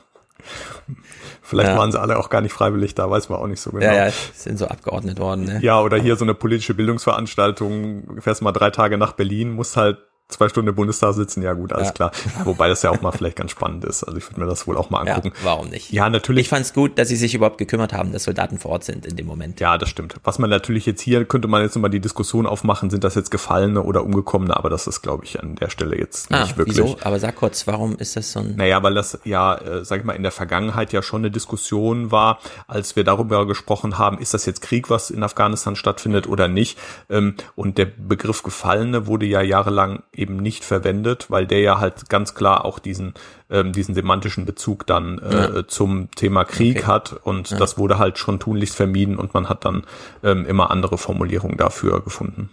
Vielleicht 1.42 1.70
ja. 1.70 1.78
waren 1.78 1.92
sie 1.92 2.00
alle 2.00 2.18
auch 2.18 2.30
gar 2.30 2.40
nicht 2.40 2.52
freiwillig 2.52 2.94
da, 2.94 3.10
weiß 3.10 3.28
man 3.28 3.38
auch 3.38 3.46
nicht 3.46 3.60
so 3.60 3.70
genau. 3.70 3.84
Ja, 3.84 4.06
ja, 4.06 4.12
sind 4.32 4.58
so 4.58 4.66
abgeordnet 4.66 5.18
worden. 5.18 5.44
Ne? 5.44 5.60
Ja, 5.62 5.80
oder 5.80 5.98
hier 5.98 6.16
so 6.16 6.24
eine 6.24 6.34
politische 6.34 6.72
Bildungsveranstaltung, 6.72 8.20
fährst 8.20 8.40
mal 8.40 8.52
drei 8.52 8.70
Tage 8.70 8.96
nach 8.96 9.12
Berlin, 9.12 9.52
musst 9.52 9.76
halt 9.76 9.98
zwei 10.28 10.48
Stunden 10.48 10.68
im 10.68 10.74
Bundestag 10.74 11.14
sitzen, 11.14 11.42
ja 11.42 11.52
gut, 11.52 11.72
alles 11.72 11.88
ja. 11.88 11.92
klar. 11.92 12.12
Wobei 12.44 12.68
das 12.68 12.82
ja 12.82 12.90
auch 12.90 13.00
mal 13.02 13.12
vielleicht 13.16 13.36
ganz 13.36 13.50
spannend 13.50 13.84
ist. 13.84 14.04
Also 14.04 14.16
ich 14.18 14.28
würde 14.28 14.40
mir 14.40 14.46
das 14.46 14.66
wohl 14.66 14.76
auch 14.76 14.90
mal 14.90 15.00
angucken. 15.00 15.32
Ja, 15.36 15.44
warum 15.44 15.68
nicht? 15.68 15.92
Ja, 15.92 16.08
natürlich. 16.08 16.42
Ich 16.42 16.48
fand 16.48 16.64
es 16.64 16.72
gut, 16.72 16.98
dass 16.98 17.08
sie 17.08 17.16
sich 17.16 17.34
überhaupt 17.34 17.58
gekümmert 17.58 17.92
haben, 17.92 18.12
dass 18.12 18.24
Soldaten 18.24 18.58
vor 18.58 18.72
Ort 18.72 18.84
sind 18.84 19.06
in 19.06 19.16
dem 19.16 19.26
Moment. 19.26 19.60
Ja, 19.60 19.78
das 19.78 19.88
stimmt. 19.88 20.16
Was 20.24 20.38
man 20.38 20.50
natürlich 20.50 20.86
jetzt 20.86 21.02
hier, 21.02 21.24
könnte 21.24 21.48
man 21.48 21.62
jetzt 21.62 21.74
nochmal 21.74 21.90
die 21.90 22.00
Diskussion 22.00 22.46
aufmachen, 22.46 22.90
sind 22.90 23.04
das 23.04 23.14
jetzt 23.14 23.30
Gefallene 23.30 23.82
oder 23.82 24.02
Umgekommene, 24.02 24.56
aber 24.56 24.70
das 24.70 24.86
ist, 24.86 25.02
glaube 25.02 25.24
ich, 25.24 25.40
an 25.40 25.56
der 25.56 25.68
Stelle 25.68 25.98
jetzt 25.98 26.32
ah, 26.32 26.42
nicht 26.42 26.56
wirklich. 26.56 26.78
Wieso? 26.78 26.96
Aber 27.02 27.18
sag 27.18 27.36
kurz, 27.36 27.66
warum 27.66 27.96
ist 27.96 28.16
das 28.16 28.32
so 28.32 28.40
ein... 28.40 28.56
Naja, 28.56 28.82
weil 28.82 28.94
das 28.94 29.18
ja, 29.24 29.54
äh, 29.56 29.84
sag 29.84 30.00
ich 30.00 30.04
mal, 30.04 30.14
in 30.14 30.22
der 30.22 30.32
Vergangenheit 30.32 30.92
ja 30.92 31.02
schon 31.02 31.20
eine 31.20 31.30
Diskussion 31.30 32.10
war, 32.10 32.38
als 32.66 32.96
wir 32.96 33.04
darüber 33.04 33.46
gesprochen 33.46 33.98
haben, 33.98 34.18
ist 34.18 34.34
das 34.34 34.46
jetzt 34.46 34.62
Krieg, 34.62 34.90
was 34.90 35.10
in 35.10 35.22
Afghanistan 35.22 35.76
stattfindet 35.76 36.26
oder 36.26 36.48
nicht. 36.48 36.78
Ähm, 37.10 37.34
und 37.56 37.78
der 37.78 37.86
Begriff 37.86 38.42
Gefallene 38.42 39.06
wurde 39.06 39.26
ja 39.26 39.40
jahrelang 39.42 40.02
eben 40.18 40.36
nicht 40.36 40.64
verwendet 40.64 41.30
weil 41.30 41.46
der 41.46 41.60
ja 41.60 41.80
halt 41.80 42.08
ganz 42.08 42.34
klar 42.34 42.64
auch 42.64 42.78
diesen 42.78 43.14
ähm, 43.50 43.72
diesen 43.72 43.94
semantischen 43.94 44.44
Bezug 44.44 44.86
dann 44.86 45.18
äh, 45.18 45.34
ja. 45.34 45.68
zum 45.68 46.10
Thema 46.12 46.44
Krieg 46.44 46.78
okay. 46.78 46.86
hat 46.86 47.12
und 47.12 47.50
ja. 47.50 47.58
das 47.58 47.78
wurde 47.78 47.98
halt 47.98 48.18
schon 48.18 48.40
tunlichst 48.40 48.76
vermieden 48.76 49.16
und 49.16 49.34
man 49.34 49.48
hat 49.48 49.64
dann 49.64 49.84
ähm, 50.22 50.46
immer 50.46 50.70
andere 50.70 50.98
Formulierungen 50.98 51.56
dafür 51.56 52.02
gefunden. 52.02 52.50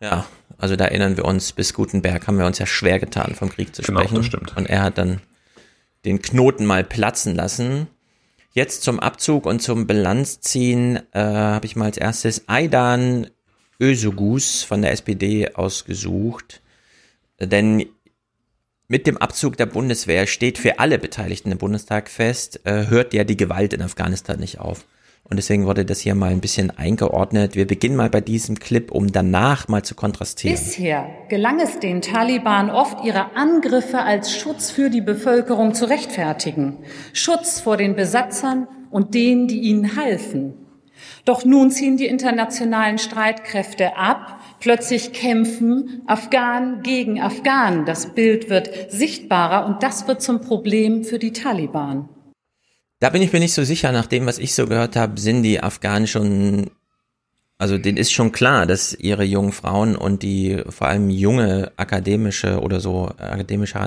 Ja, 0.00 0.24
also 0.58 0.74
da 0.74 0.86
erinnern 0.86 1.16
wir 1.16 1.24
uns, 1.24 1.52
bis 1.52 1.74
Gutenberg 1.74 2.26
haben 2.26 2.36
wir 2.36 2.46
uns 2.46 2.58
ja 2.58 2.66
schwer 2.66 2.98
getan, 2.98 3.34
vom 3.36 3.50
Krieg 3.50 3.74
zu 3.74 3.82
sprechen. 3.82 4.08
Genau, 4.08 4.16
das 4.16 4.26
stimmt. 4.26 4.56
Und 4.56 4.68
er 4.68 4.82
hat 4.82 4.98
dann 4.98 5.20
den 6.04 6.20
Knoten 6.20 6.66
mal 6.66 6.82
platzen 6.82 7.36
lassen. 7.36 7.86
Jetzt 8.52 8.82
zum 8.82 9.00
Abzug 9.00 9.46
und 9.46 9.62
zum 9.62 9.86
Bilanzziehen 9.86 10.96
äh, 11.12 11.20
habe 11.20 11.66
ich 11.66 11.76
mal 11.76 11.86
als 11.86 11.96
erstes 11.96 12.48
Aidan 12.48 13.28
Ösugus 13.82 14.62
von 14.62 14.80
der 14.80 14.92
SPD 14.92 15.54
ausgesucht. 15.54 16.62
Denn 17.40 17.84
mit 18.86 19.06
dem 19.08 19.16
Abzug 19.16 19.56
der 19.56 19.66
Bundeswehr 19.66 20.26
steht 20.26 20.56
für 20.56 20.78
alle 20.78 20.98
Beteiligten 20.98 21.50
im 21.50 21.58
Bundestag 21.58 22.08
fest, 22.08 22.60
äh, 22.64 22.86
hört 22.86 23.12
ja 23.12 23.24
die 23.24 23.36
Gewalt 23.36 23.72
in 23.72 23.82
Afghanistan 23.82 24.38
nicht 24.38 24.60
auf. 24.60 24.86
Und 25.24 25.36
deswegen 25.36 25.66
wurde 25.66 25.84
das 25.84 26.00
hier 26.00 26.14
mal 26.14 26.30
ein 26.30 26.40
bisschen 26.40 26.70
eingeordnet. 26.70 27.54
Wir 27.54 27.66
beginnen 27.66 27.96
mal 27.96 28.10
bei 28.10 28.20
diesem 28.20 28.58
Clip, 28.58 28.90
um 28.90 29.10
danach 29.10 29.66
mal 29.66 29.82
zu 29.82 29.94
kontrastieren. 29.94 30.56
Bisher 30.56 31.08
gelang 31.28 31.58
es 31.60 31.80
den 31.80 32.02
Taliban 32.02 32.70
oft, 32.70 33.04
ihre 33.04 33.34
Angriffe 33.34 34.00
als 34.00 34.36
Schutz 34.36 34.70
für 34.70 34.90
die 34.90 35.00
Bevölkerung 35.00 35.74
zu 35.74 35.88
rechtfertigen. 35.88 36.78
Schutz 37.12 37.60
vor 37.60 37.76
den 37.76 37.96
Besatzern 37.96 38.68
und 38.90 39.14
denen, 39.14 39.48
die 39.48 39.60
ihnen 39.60 39.96
halfen. 39.96 40.61
Doch 41.24 41.44
nun 41.44 41.70
ziehen 41.70 41.96
die 41.96 42.06
internationalen 42.06 42.98
Streitkräfte 42.98 43.96
ab. 43.96 44.40
Plötzlich 44.60 45.12
kämpfen 45.12 46.02
Afghanen 46.06 46.82
gegen 46.82 47.20
Afghanen. 47.20 47.84
Das 47.84 48.14
Bild 48.14 48.50
wird 48.50 48.90
sichtbarer 48.90 49.66
und 49.66 49.82
das 49.82 50.08
wird 50.08 50.22
zum 50.22 50.40
Problem 50.40 51.04
für 51.04 51.18
die 51.18 51.32
Taliban. 51.32 52.08
Da 53.00 53.10
bin 53.10 53.22
ich 53.22 53.32
mir 53.32 53.40
nicht 53.40 53.54
so 53.54 53.64
sicher. 53.64 53.90
Nach 53.92 54.06
dem, 54.06 54.26
was 54.26 54.38
ich 54.38 54.54
so 54.54 54.66
gehört 54.66 54.96
habe, 54.96 55.20
sind 55.20 55.42
die 55.42 55.60
Afghanen 55.60 56.06
schon, 56.06 56.70
also 57.58 57.78
denen 57.78 57.98
ist 57.98 58.12
schon 58.12 58.32
klar, 58.32 58.66
dass 58.66 58.94
ihre 58.94 59.24
jungen 59.24 59.52
Frauen 59.52 59.96
und 59.96 60.22
die 60.22 60.62
vor 60.68 60.88
allem 60.88 61.10
junge 61.10 61.72
akademische 61.76 62.60
oder 62.60 62.80
so 62.80 63.08
akademische 63.18 63.80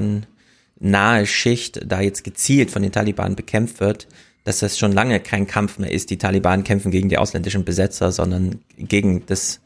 nahe 0.77 1.25
Schicht 1.25 1.79
da 1.85 2.01
jetzt 2.01 2.23
gezielt 2.23 2.71
von 2.71 2.81
den 2.81 2.91
Taliban 2.91 3.35
bekämpft 3.35 3.79
wird 3.79 4.07
dass 4.45 4.59
das 4.59 4.77
schon 4.77 4.93
lange 4.93 5.19
kein 5.19 5.47
Kampf 5.47 5.79
mehr 5.79 5.91
ist. 5.91 6.11
Die 6.11 6.17
Taliban 6.17 6.63
kämpfen 6.63 6.91
gegen 6.91 7.09
die 7.09 7.17
ausländischen 7.17 7.65
Besetzer, 7.65 8.11
sondern 8.11 8.61
gegen 8.77 9.25
das 9.25 9.59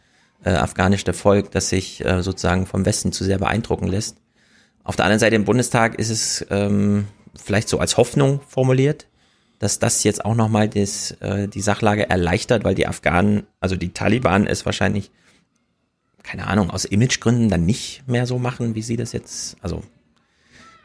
äh, 0.43 0.51
afghanische 0.51 1.13
Volk, 1.13 1.51
das 1.51 1.69
sich 1.69 2.03
äh, 2.03 2.23
sozusagen 2.23 2.65
vom 2.65 2.85
Westen 2.85 3.11
zu 3.11 3.25
sehr 3.25 3.37
beeindrucken 3.37 3.87
lässt. 3.87 4.17
Auf 4.85 4.95
der 4.95 5.05
anderen 5.05 5.19
Seite 5.19 5.35
im 5.35 5.43
Bundestag 5.43 5.99
ist 5.99 6.09
es 6.09 6.45
ähm, 6.49 7.07
vielleicht 7.35 7.67
so 7.67 7.77
als 7.77 7.97
Hoffnung 7.97 8.39
formuliert, 8.47 9.07
dass 9.59 9.79
das 9.79 10.03
jetzt 10.05 10.23
auch 10.23 10.35
nochmal 10.35 10.69
äh, 10.73 11.47
die 11.47 11.61
Sachlage 11.61 12.09
erleichtert, 12.09 12.63
weil 12.63 12.73
die 12.73 12.87
Afghanen, 12.87 13.43
also 13.59 13.75
die 13.75 13.89
Taliban 13.89 14.47
es 14.47 14.65
wahrscheinlich, 14.65 15.11
keine 16.23 16.47
Ahnung, 16.47 16.69
aus 16.69 16.85
Imagegründen 16.85 17.49
dann 17.49 17.65
nicht 17.65 18.07
mehr 18.07 18.25
so 18.25 18.39
machen, 18.39 18.75
wie 18.75 18.81
sie 18.81 18.95
das 18.95 19.11
jetzt, 19.11 19.57
also 19.61 19.83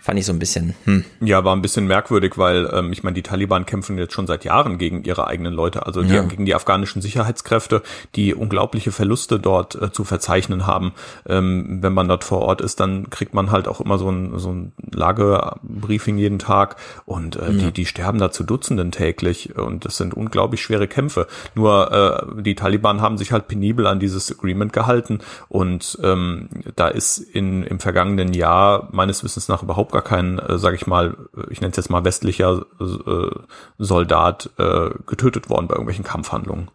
fand 0.04 0.18
ich 0.18 0.26
so 0.26 0.34
ein 0.34 0.38
bisschen. 0.38 0.74
Hm. 0.84 1.02
Ja, 1.20 1.46
war 1.46 1.56
ein 1.56 1.62
bisschen 1.62 1.86
merkwürdig, 1.86 2.36
weil 2.36 2.68
ähm, 2.74 2.92
ich 2.92 3.02
meine, 3.04 3.14
die 3.14 3.22
Taliban 3.22 3.64
kämpfen 3.64 3.96
jetzt 3.96 4.12
schon 4.12 4.26
seit 4.26 4.44
Jahren 4.44 4.76
gegen 4.76 5.02
ihre 5.02 5.26
eigenen 5.28 5.54
Leute, 5.54 5.86
also 5.86 6.02
die, 6.02 6.12
ja. 6.12 6.22
gegen 6.24 6.44
die 6.44 6.54
afghanischen 6.54 7.00
Sicherheitskräfte, 7.00 7.82
die 8.14 8.34
unglaubliche 8.34 8.92
Verluste 8.92 9.40
dort 9.40 9.80
äh, 9.80 9.92
zu 9.92 10.04
verzeichnen 10.04 10.66
haben. 10.66 10.92
Ähm, 11.26 11.78
wenn 11.80 11.94
man 11.94 12.06
dort 12.06 12.22
vor 12.22 12.42
Ort 12.42 12.60
ist, 12.60 12.80
dann 12.80 13.08
kriegt 13.08 13.32
man 13.32 13.50
halt 13.50 13.66
auch 13.66 13.80
immer 13.80 13.96
so 13.96 14.10
ein, 14.10 14.38
so 14.38 14.52
ein 14.52 14.72
Lagebriefing 14.92 16.18
jeden 16.18 16.38
Tag 16.38 16.76
und 17.06 17.36
äh, 17.36 17.46
ja. 17.46 17.52
die, 17.52 17.72
die 17.72 17.86
sterben 17.86 18.18
da 18.18 18.30
zu 18.30 18.44
Dutzenden 18.44 18.92
täglich 18.92 19.56
und 19.56 19.86
das 19.86 19.96
sind 19.96 20.12
unglaublich 20.12 20.60
schwere 20.60 20.86
Kämpfe. 20.86 21.28
Nur 21.54 22.36
äh, 22.36 22.42
die 22.42 22.56
Taliban 22.56 23.00
haben 23.00 23.16
sich 23.16 23.32
halt 23.32 23.48
penibel 23.48 23.86
an 23.86 24.00
dieses 24.00 24.30
Agreement 24.30 24.74
gehalten 24.74 25.20
und 25.48 25.98
ähm, 26.02 26.50
da 26.76 26.88
ist 26.88 27.16
in, 27.16 27.62
im 27.62 27.80
vergangenen 27.80 28.34
Jahr 28.34 28.90
meines 28.92 29.24
Wissens 29.24 29.48
nach 29.48 29.62
überhaupt 29.62 29.93
gar 29.94 30.02
kein, 30.04 30.38
äh, 30.38 30.58
sage 30.58 30.76
ich 30.76 30.86
mal, 30.86 31.16
ich 31.50 31.62
nenne 31.62 31.70
es 31.70 31.76
jetzt 31.76 31.88
mal 31.88 32.04
westlicher 32.04 32.66
äh, 32.80 33.30
Soldat 33.78 34.50
äh, 34.58 34.90
getötet 35.06 35.48
worden 35.48 35.68
bei 35.68 35.74
irgendwelchen 35.74 36.04
Kampfhandlungen. 36.04 36.68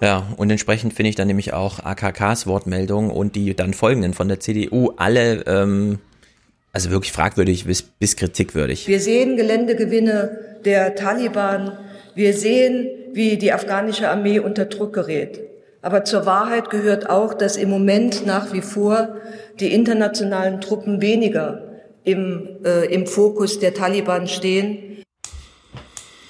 Ja, 0.00 0.24
und 0.36 0.50
entsprechend 0.50 0.92
finde 0.92 1.08
ich 1.10 1.16
dann 1.16 1.26
nämlich 1.26 1.54
auch 1.54 1.80
AKKs 1.84 2.46
Wortmeldung 2.46 3.10
und 3.10 3.34
die 3.34 3.56
dann 3.56 3.74
folgenden 3.74 4.14
von 4.14 4.28
der 4.28 4.38
CDU 4.38 4.92
alle 4.96 5.44
ähm, 5.46 5.98
also 6.72 6.90
wirklich 6.90 7.12
fragwürdig 7.12 7.64
bis, 7.64 7.82
bis 7.82 8.16
kritikwürdig. 8.16 8.86
Wir 8.86 9.00
sehen 9.00 9.36
Geländegewinne 9.36 10.38
der 10.64 10.94
Taliban. 10.94 11.72
Wir 12.14 12.34
sehen, 12.34 12.88
wie 13.12 13.38
die 13.38 13.52
afghanische 13.52 14.10
Armee 14.10 14.38
unter 14.38 14.66
Druck 14.66 14.92
gerät. 14.92 15.40
Aber 15.82 16.04
zur 16.04 16.26
Wahrheit 16.26 16.70
gehört 16.70 17.08
auch, 17.08 17.34
dass 17.34 17.56
im 17.56 17.70
Moment 17.70 18.26
nach 18.26 18.52
wie 18.52 18.62
vor 18.62 19.16
die 19.58 19.72
internationalen 19.72 20.60
Truppen 20.60 21.00
weniger 21.00 21.67
im, 22.08 22.64
äh, 22.64 22.86
im 22.86 23.06
Fokus 23.06 23.58
der 23.58 23.74
Taliban 23.74 24.26
stehen. 24.26 25.02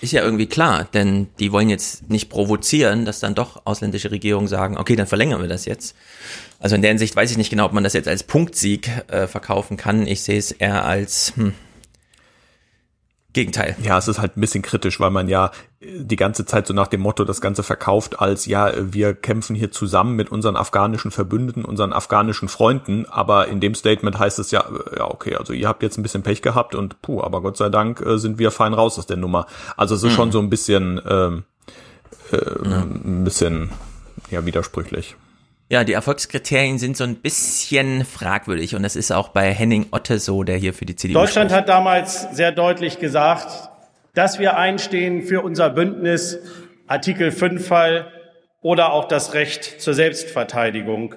Ist 0.01 0.13
ja 0.13 0.23
irgendwie 0.23 0.47
klar, 0.47 0.89
denn 0.93 1.29
die 1.39 1.51
wollen 1.51 1.69
jetzt 1.69 2.09
nicht 2.09 2.29
provozieren, 2.29 3.05
dass 3.05 3.19
dann 3.19 3.35
doch 3.35 3.63
ausländische 3.65 4.11
Regierungen 4.11 4.47
sagen, 4.47 4.77
okay, 4.77 4.95
dann 4.95 5.09
verlängern 5.09 5.41
wir 5.41 5.49
das 5.49 5.65
jetzt. 5.65 5.97
Also 6.61 6.77
in 6.77 6.83
der 6.83 6.91
Hinsicht 6.91 7.17
weiß 7.17 7.31
ich 7.33 7.37
nicht 7.37 7.51
genau, 7.51 7.67
ob 7.67 7.73
man 7.73 7.85
das 7.85 7.95
jetzt 7.95 8.07
als 8.07 8.23
Punktsieg 8.23 8.89
äh, 9.09 9.27
verkaufen 9.27 9.77
kann. 9.77 10.07
Ich 10.07 10.23
sehe 10.23 10.39
es 10.39 10.53
eher 10.53 10.85
als 10.85 11.33
hm, 11.35 11.53
Gegenteil. 13.33 13.77
Ja, 13.83 13.99
es 13.99 14.09
ist 14.09 14.19
halt 14.19 14.37
ein 14.37 14.41
bisschen 14.41 14.63
kritisch, 14.63 15.01
weil 15.01 15.11
man 15.11 15.29
ja 15.29 15.51
die 15.81 16.17
ganze 16.17 16.45
Zeit 16.45 16.67
so 16.67 16.75
nach 16.75 16.89
dem 16.89 17.01
Motto 17.01 17.25
das 17.25 17.41
Ganze 17.41 17.63
verkauft 17.63 18.19
als, 18.19 18.47
ja, 18.47 18.73
wir 18.77 19.15
kämpfen 19.15 19.55
hier 19.55 19.71
zusammen 19.71 20.17
mit 20.17 20.31
unseren 20.33 20.57
afghanischen 20.57 21.13
Verbündeten, 21.13 21.65
unseren 21.65 21.93
afghanischen 21.93 22.49
Freunden, 22.49 23.07
aber 23.07 23.47
in 23.47 23.61
dem 23.61 23.77
Statement 23.77 24.19
heißt 24.19 24.41
es 24.41 24.51
ja, 24.51 24.65
ja, 24.97 25.05
okay, 25.09 25.37
also 25.37 25.53
ihr 25.53 25.69
habt 25.69 25.85
jetzt 25.85 25.97
ein 25.97 26.03
bisschen 26.03 26.25
Pech 26.25 26.43
gehabt 26.43 26.75
und 26.75 27.01
puh, 27.01 27.23
aber 27.23 27.43
Gott 27.43 27.57
sei 27.57 27.69
Dank 27.69 28.01
äh, 28.01 28.19
sind 28.19 28.39
wir 28.41 28.51
fein 28.51 28.75
raus 28.75 28.99
aus 28.99 29.07
der 29.07 29.19
Nummer. 29.19 29.47
Also 29.77 29.95
es 29.95 30.03
ist 30.03 30.13
mhm. 30.13 30.17
schon 30.17 30.33
so 30.33 30.41
ein 30.41 30.51
bisschen, 30.51 31.01
ähm, 31.09 31.45
äh, 32.33 32.37
ja. 32.37 32.83
ein 32.83 33.23
bisschen, 33.23 33.71
ja, 34.31 34.45
widersprüchlich. 34.45 35.15
Ja, 35.71 35.85
die 35.85 35.93
Erfolgskriterien 35.93 36.79
sind 36.79 36.97
so 36.97 37.05
ein 37.05 37.17
bisschen 37.17 38.05
fragwürdig 38.05 38.75
und 38.75 38.83
das 38.83 38.97
ist 38.97 39.13
auch 39.13 39.29
bei 39.29 39.53
Henning 39.53 39.87
Otte 39.93 40.19
so, 40.19 40.43
der 40.43 40.57
hier 40.57 40.75
für 40.75 40.87
die 40.87 40.97
CDU 40.97 41.15
Deutschland 41.21 41.51
spricht. 41.51 41.61
hat 41.61 41.69
damals 41.69 42.27
sehr 42.33 42.51
deutlich 42.51 42.99
gesagt, 42.99 43.69
dass 44.19 44.41
wir 44.41 44.57
einstehen 44.57 45.23
für 45.23 45.43
unser 45.43 45.71
Bündnis 45.71 46.41
Artikel 46.89 47.31
5 47.31 47.65
Fall 47.65 48.11
oder 48.61 48.93
auch 48.93 49.05
das 49.05 49.33
Recht 49.33 49.81
zur 49.81 49.95
Selbstverteidigung. 49.95 51.15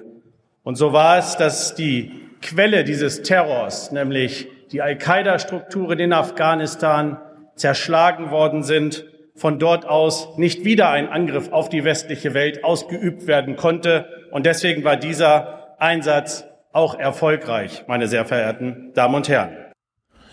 Und 0.62 0.76
so 0.76 0.92
war 0.92 1.18
es, 1.18 1.36
dass 1.36 1.74
die 1.74 2.12
Quelle 2.42 2.84
dieses 2.84 3.22
Terrors, 3.22 3.90
nämlich 3.90 4.46
die 4.70 4.82
Al-Qaida-Strukturen 4.82 5.98
in 5.98 6.12
Afghanistan, 6.12 7.20
zerschlagen 7.56 8.30
worden 8.30 8.62
sind, 8.62 9.04
von 9.34 9.58
dort 9.58 9.84
aus 9.84 10.38
nicht 10.38 10.64
wieder 10.64 10.90
ein 10.90 11.08
Angriff 11.08 11.50
auf 11.50 11.68
die 11.68 11.82
westliche 11.82 12.34
Welt 12.34 12.62
ausgeübt 12.62 13.26
werden 13.26 13.56
konnte. 13.56 14.06
Und 14.30 14.46
deswegen 14.46 14.84
war 14.84 14.96
dieser 14.96 15.74
Einsatz 15.80 16.44
auch 16.70 16.96
erfolgreich, 16.96 17.82
meine 17.88 18.06
sehr 18.06 18.24
verehrten 18.24 18.92
Damen 18.94 19.16
und 19.16 19.28
Herren. 19.28 19.61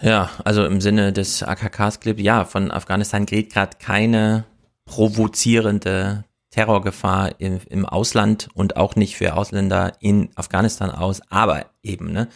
Ja, 0.02 0.30
also 0.46 0.66
im 0.66 0.80
Sinne 0.80 1.12
des 1.12 1.44
AKKs-Clip, 1.44 2.20
ja, 2.20 2.46
von 2.46 2.72
Afghanistan 2.72 3.26
geht 3.26 3.52
gerade 3.52 3.78
keine 3.80 4.46
provozierende 4.86 6.24
Terrorgefahr 6.52 7.40
im, 7.40 7.60
im 7.70 7.86
Ausland 7.86 8.50
und 8.54 8.78
auch 8.78 8.96
nicht 8.96 9.18
für 9.18 9.36
Ausländer 9.36 9.94
in 10.00 10.30
Afghanistan 10.36 10.90
aus, 10.90 11.22
aber 11.30 11.66
eben, 11.84 12.12
ne, 12.12 12.28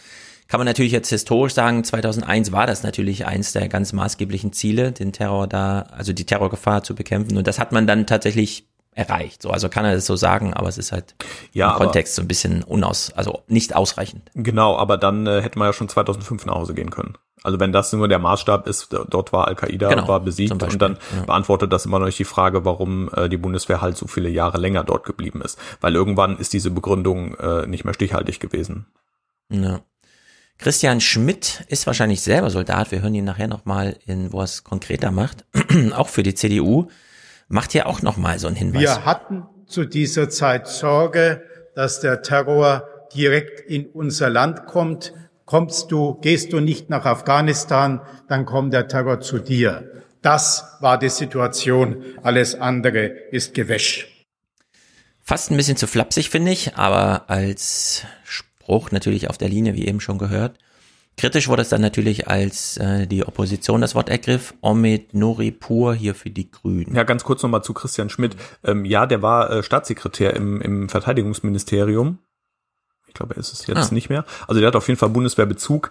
kann 0.46 0.60
man 0.60 0.66
natürlich 0.66 0.92
jetzt 0.92 1.08
historisch 1.08 1.54
sagen, 1.54 1.82
2001 1.84 2.52
war 2.52 2.66
das 2.66 2.82
natürlich 2.82 3.26
eins 3.26 3.52
der 3.52 3.68
ganz 3.68 3.92
maßgeblichen 3.92 4.52
Ziele, 4.52 4.92
den 4.92 5.12
Terror 5.12 5.46
da, 5.46 5.80
also 5.90 6.12
die 6.12 6.26
Terrorgefahr 6.26 6.84
zu 6.84 6.94
bekämpfen. 6.94 7.38
Und 7.38 7.46
das 7.46 7.58
hat 7.58 7.72
man 7.72 7.86
dann 7.86 8.06
tatsächlich 8.06 8.68
erreicht. 8.94 9.42
So, 9.42 9.50
also 9.50 9.68
kann 9.68 9.84
er 9.84 9.94
das 9.94 10.06
so 10.06 10.16
sagen, 10.16 10.54
aber 10.54 10.68
es 10.68 10.78
ist 10.78 10.92
halt 10.92 11.14
ja, 11.52 11.72
im 11.72 11.76
Kontext 11.76 12.14
so 12.14 12.22
ein 12.22 12.28
bisschen 12.28 12.62
unaus, 12.62 13.12
also 13.14 13.42
nicht 13.48 13.74
ausreichend. 13.74 14.30
Genau, 14.34 14.76
aber 14.76 14.96
dann 14.96 15.26
äh, 15.26 15.42
hätte 15.42 15.58
man 15.58 15.66
ja 15.66 15.72
schon 15.72 15.88
2005 15.88 16.46
nach 16.46 16.54
Hause 16.54 16.74
gehen 16.74 16.90
können. 16.90 17.16
Also 17.42 17.60
wenn 17.60 17.72
das 17.72 17.92
nur 17.92 18.08
der 18.08 18.18
Maßstab 18.18 18.66
ist, 18.66 18.88
dort 18.90 19.32
war 19.34 19.48
Al-Qaida, 19.48 19.90
genau, 19.90 20.08
war 20.08 20.20
besiegt 20.20 20.50
und 20.50 20.80
dann 20.80 20.98
ja. 21.14 21.24
beantwortet 21.26 21.72
das 21.72 21.84
immer 21.84 21.98
noch 21.98 22.06
nicht 22.06 22.18
die 22.18 22.24
Frage, 22.24 22.64
warum 22.64 23.10
äh, 23.14 23.28
die 23.28 23.36
Bundeswehr 23.36 23.82
halt 23.82 23.98
so 23.98 24.06
viele 24.06 24.30
Jahre 24.30 24.58
länger 24.58 24.82
dort 24.82 25.04
geblieben 25.04 25.42
ist. 25.42 25.58
Weil 25.82 25.94
irgendwann 25.94 26.38
ist 26.38 26.54
diese 26.54 26.70
Begründung 26.70 27.34
äh, 27.34 27.66
nicht 27.66 27.84
mehr 27.84 27.92
stichhaltig 27.92 28.40
gewesen. 28.40 28.86
Ja. 29.50 29.82
Christian 30.56 31.02
Schmidt 31.02 31.64
ist 31.68 31.86
wahrscheinlich 31.86 32.22
selber 32.22 32.48
Soldat. 32.48 32.90
Wir 32.92 33.02
hören 33.02 33.14
ihn 33.14 33.24
nachher 33.24 33.48
nochmal 33.48 33.98
in, 34.06 34.32
wo 34.32 34.38
er 34.38 34.44
es 34.44 34.64
konkreter 34.64 35.10
macht. 35.10 35.44
auch 35.94 36.08
für 36.08 36.22
die 36.22 36.34
CDU. 36.34 36.88
Macht 37.48 37.72
hier 37.72 37.86
auch 37.86 38.02
nochmal 38.02 38.38
so 38.38 38.46
einen 38.46 38.56
Hinweis. 38.56 38.82
Wir 38.82 39.04
hatten 39.04 39.44
zu 39.66 39.84
dieser 39.84 40.28
Zeit 40.28 40.66
Sorge, 40.66 41.42
dass 41.74 42.00
der 42.00 42.22
Terror 42.22 42.84
direkt 43.14 43.60
in 43.60 43.86
unser 43.86 44.30
Land 44.30 44.66
kommt 44.66 45.12
kommst 45.44 45.92
du, 45.92 46.14
gehst 46.14 46.52
du 46.52 46.60
nicht 46.60 46.90
nach 46.90 47.04
Afghanistan, 47.04 48.00
dann 48.28 48.46
kommt 48.46 48.72
der 48.72 48.88
Terror 48.88 49.20
zu 49.20 49.38
dir. 49.38 50.02
Das 50.22 50.64
war 50.80 50.98
die 50.98 51.10
Situation. 51.10 52.02
Alles 52.22 52.54
andere 52.54 53.06
ist 53.30 53.54
Gewäsch. 53.54 54.26
Fast 55.20 55.50
ein 55.50 55.56
bisschen 55.56 55.76
zu 55.76 55.86
flapsig, 55.86 56.30
finde 56.30 56.52
ich, 56.52 56.76
aber 56.76 57.28
als 57.28 58.04
Spruch 58.24 58.90
natürlich 58.90 59.28
auf 59.28 59.38
der 59.38 59.48
Linie, 59.48 59.74
wie 59.74 59.86
eben 59.86 60.00
schon 60.00 60.18
gehört. 60.18 60.58
Kritisch 61.16 61.48
wurde 61.48 61.62
es 61.62 61.68
dann 61.68 61.80
natürlich, 61.80 62.28
als 62.28 62.76
äh, 62.78 63.06
die 63.06 63.24
Opposition 63.24 63.80
das 63.80 63.94
Wort 63.94 64.08
ergriff. 64.08 64.54
Omid 64.60 65.14
Noripur 65.14 65.94
hier 65.94 66.14
für 66.14 66.30
die 66.30 66.50
Grünen. 66.50 66.94
Ja, 66.94 67.04
ganz 67.04 67.24
kurz 67.24 67.42
nochmal 67.42 67.62
zu 67.62 67.72
Christian 67.72 68.10
Schmidt. 68.10 68.36
Ähm, 68.64 68.84
ja, 68.84 69.06
der 69.06 69.22
war 69.22 69.50
äh, 69.50 69.62
Staatssekretär 69.62 70.34
im, 70.34 70.60
im 70.60 70.88
Verteidigungsministerium 70.88 72.18
ich 73.14 73.18
glaube, 73.18 73.36
er 73.36 73.38
ist 73.38 73.52
es 73.52 73.68
jetzt 73.68 73.92
ah. 73.92 73.94
nicht 73.94 74.08
mehr. 74.08 74.24
Also 74.48 74.60
der 74.60 74.66
hat 74.66 74.74
auf 74.74 74.88
jeden 74.88 74.98
Fall 74.98 75.08
Bundeswehrbezug 75.08 75.90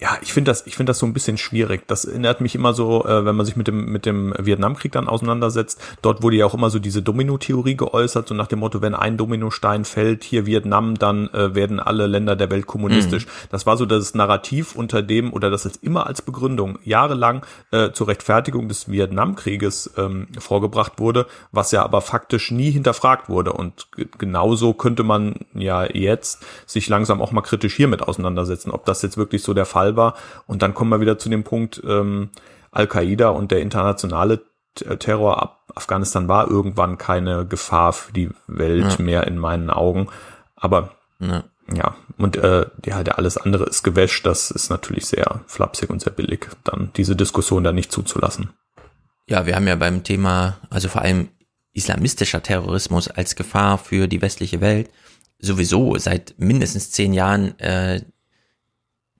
ja, 0.00 0.16
ich 0.22 0.32
finde 0.32 0.52
das, 0.52 0.64
ich 0.66 0.76
finde 0.76 0.90
das 0.90 1.00
so 1.00 1.06
ein 1.06 1.12
bisschen 1.12 1.38
schwierig. 1.38 1.88
Das 1.88 2.04
erinnert 2.04 2.40
mich 2.40 2.54
immer 2.54 2.72
so, 2.72 3.04
äh, 3.04 3.24
wenn 3.24 3.34
man 3.34 3.44
sich 3.44 3.56
mit 3.56 3.66
dem 3.66 3.86
mit 3.90 4.06
dem 4.06 4.32
Vietnamkrieg 4.38 4.92
dann 4.92 5.08
auseinandersetzt. 5.08 5.80
Dort 6.02 6.22
wurde 6.22 6.36
ja 6.36 6.46
auch 6.46 6.54
immer 6.54 6.70
so 6.70 6.78
diese 6.78 7.02
Domino-Theorie 7.02 7.76
geäußert, 7.76 8.28
so 8.28 8.34
nach 8.34 8.46
dem 8.46 8.60
Motto, 8.60 8.80
wenn 8.80 8.94
ein 8.94 9.16
Dominostein 9.16 9.84
fällt, 9.84 10.22
hier 10.22 10.46
Vietnam, 10.46 10.94
dann 10.94 11.28
äh, 11.34 11.56
werden 11.56 11.80
alle 11.80 12.06
Länder 12.06 12.36
der 12.36 12.48
Welt 12.48 12.68
kommunistisch. 12.68 13.26
Mhm. 13.26 13.30
Das 13.50 13.66
war 13.66 13.76
so 13.76 13.86
das 13.86 14.14
Narrativ, 14.14 14.76
unter 14.76 15.02
dem 15.02 15.32
oder 15.32 15.50
das 15.50 15.64
jetzt 15.64 15.82
immer 15.82 16.06
als 16.06 16.22
Begründung 16.22 16.78
jahrelang 16.84 17.44
äh, 17.72 17.90
zur 17.90 18.06
Rechtfertigung 18.06 18.68
des 18.68 18.88
Vietnamkrieges 18.88 19.94
ähm, 19.96 20.28
vorgebracht 20.38 20.92
wurde, 20.98 21.26
was 21.50 21.72
ja 21.72 21.82
aber 21.82 22.02
faktisch 22.02 22.52
nie 22.52 22.70
hinterfragt 22.70 23.28
wurde. 23.28 23.52
Und 23.52 23.88
genauso 24.16 24.74
könnte 24.74 25.02
man 25.02 25.34
ja 25.54 25.84
jetzt 25.92 26.44
sich 26.66 26.88
langsam 26.88 27.20
auch 27.20 27.32
mal 27.32 27.42
kritisch 27.42 27.74
hiermit 27.74 28.02
auseinandersetzen, 28.02 28.70
ob 28.70 28.84
das 28.84 29.02
jetzt 29.02 29.16
wirklich 29.16 29.42
so 29.42 29.54
der 29.54 29.66
Fall 29.66 29.87
War. 29.96 30.14
Und 30.46 30.62
dann 30.62 30.74
kommen 30.74 30.90
wir 30.90 31.00
wieder 31.00 31.18
zu 31.18 31.28
dem 31.28 31.44
Punkt, 31.44 31.82
ähm, 31.86 32.30
Al-Qaida 32.70 33.28
und 33.30 33.50
der 33.50 33.60
internationale 33.60 34.42
Terror 34.74 35.42
ab 35.42 35.58
Afghanistan 35.74 36.28
war 36.28 36.48
irgendwann 36.50 36.98
keine 36.98 37.46
Gefahr 37.46 37.92
für 37.92 38.12
die 38.12 38.30
Welt 38.46 38.98
ja. 38.98 39.04
mehr 39.04 39.26
in 39.26 39.38
meinen 39.38 39.70
Augen. 39.70 40.08
Aber 40.56 40.96
ja, 41.20 41.44
ja. 41.72 41.94
und 42.16 42.36
äh, 42.36 42.66
ja, 42.84 42.94
halt 42.94 43.16
alles 43.16 43.36
andere 43.36 43.64
ist 43.64 43.82
gewäscht. 43.82 44.26
Das 44.26 44.50
ist 44.50 44.70
natürlich 44.70 45.06
sehr 45.06 45.40
flapsig 45.46 45.90
und 45.90 46.00
sehr 46.00 46.12
billig, 46.12 46.48
dann 46.64 46.90
diese 46.96 47.16
Diskussion 47.16 47.64
da 47.64 47.72
nicht 47.72 47.92
zuzulassen. 47.92 48.50
Ja, 49.28 49.46
wir 49.46 49.56
haben 49.56 49.68
ja 49.68 49.76
beim 49.76 50.04
Thema, 50.04 50.56
also 50.70 50.88
vor 50.88 51.02
allem 51.02 51.28
islamistischer 51.72 52.42
Terrorismus 52.42 53.08
als 53.08 53.36
Gefahr 53.36 53.78
für 53.78 54.08
die 54.08 54.22
westliche 54.22 54.60
Welt 54.60 54.90
sowieso 55.38 55.96
seit 55.98 56.34
mindestens 56.38 56.90
zehn 56.90 57.12
Jahren 57.12 57.58
äh, 57.60 58.02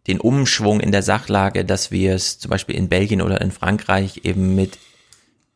den 0.08 0.20
Umschwung 0.20 0.80
in 0.80 0.90
der 0.90 1.02
Sachlage, 1.02 1.64
dass 1.64 1.90
wir 1.90 2.14
es 2.14 2.38
zum 2.38 2.50
Beispiel 2.50 2.74
in 2.74 2.88
Belgien 2.88 3.22
oder 3.22 3.40
in 3.40 3.52
Frankreich 3.52 4.22
eben 4.24 4.54
mit 4.54 4.78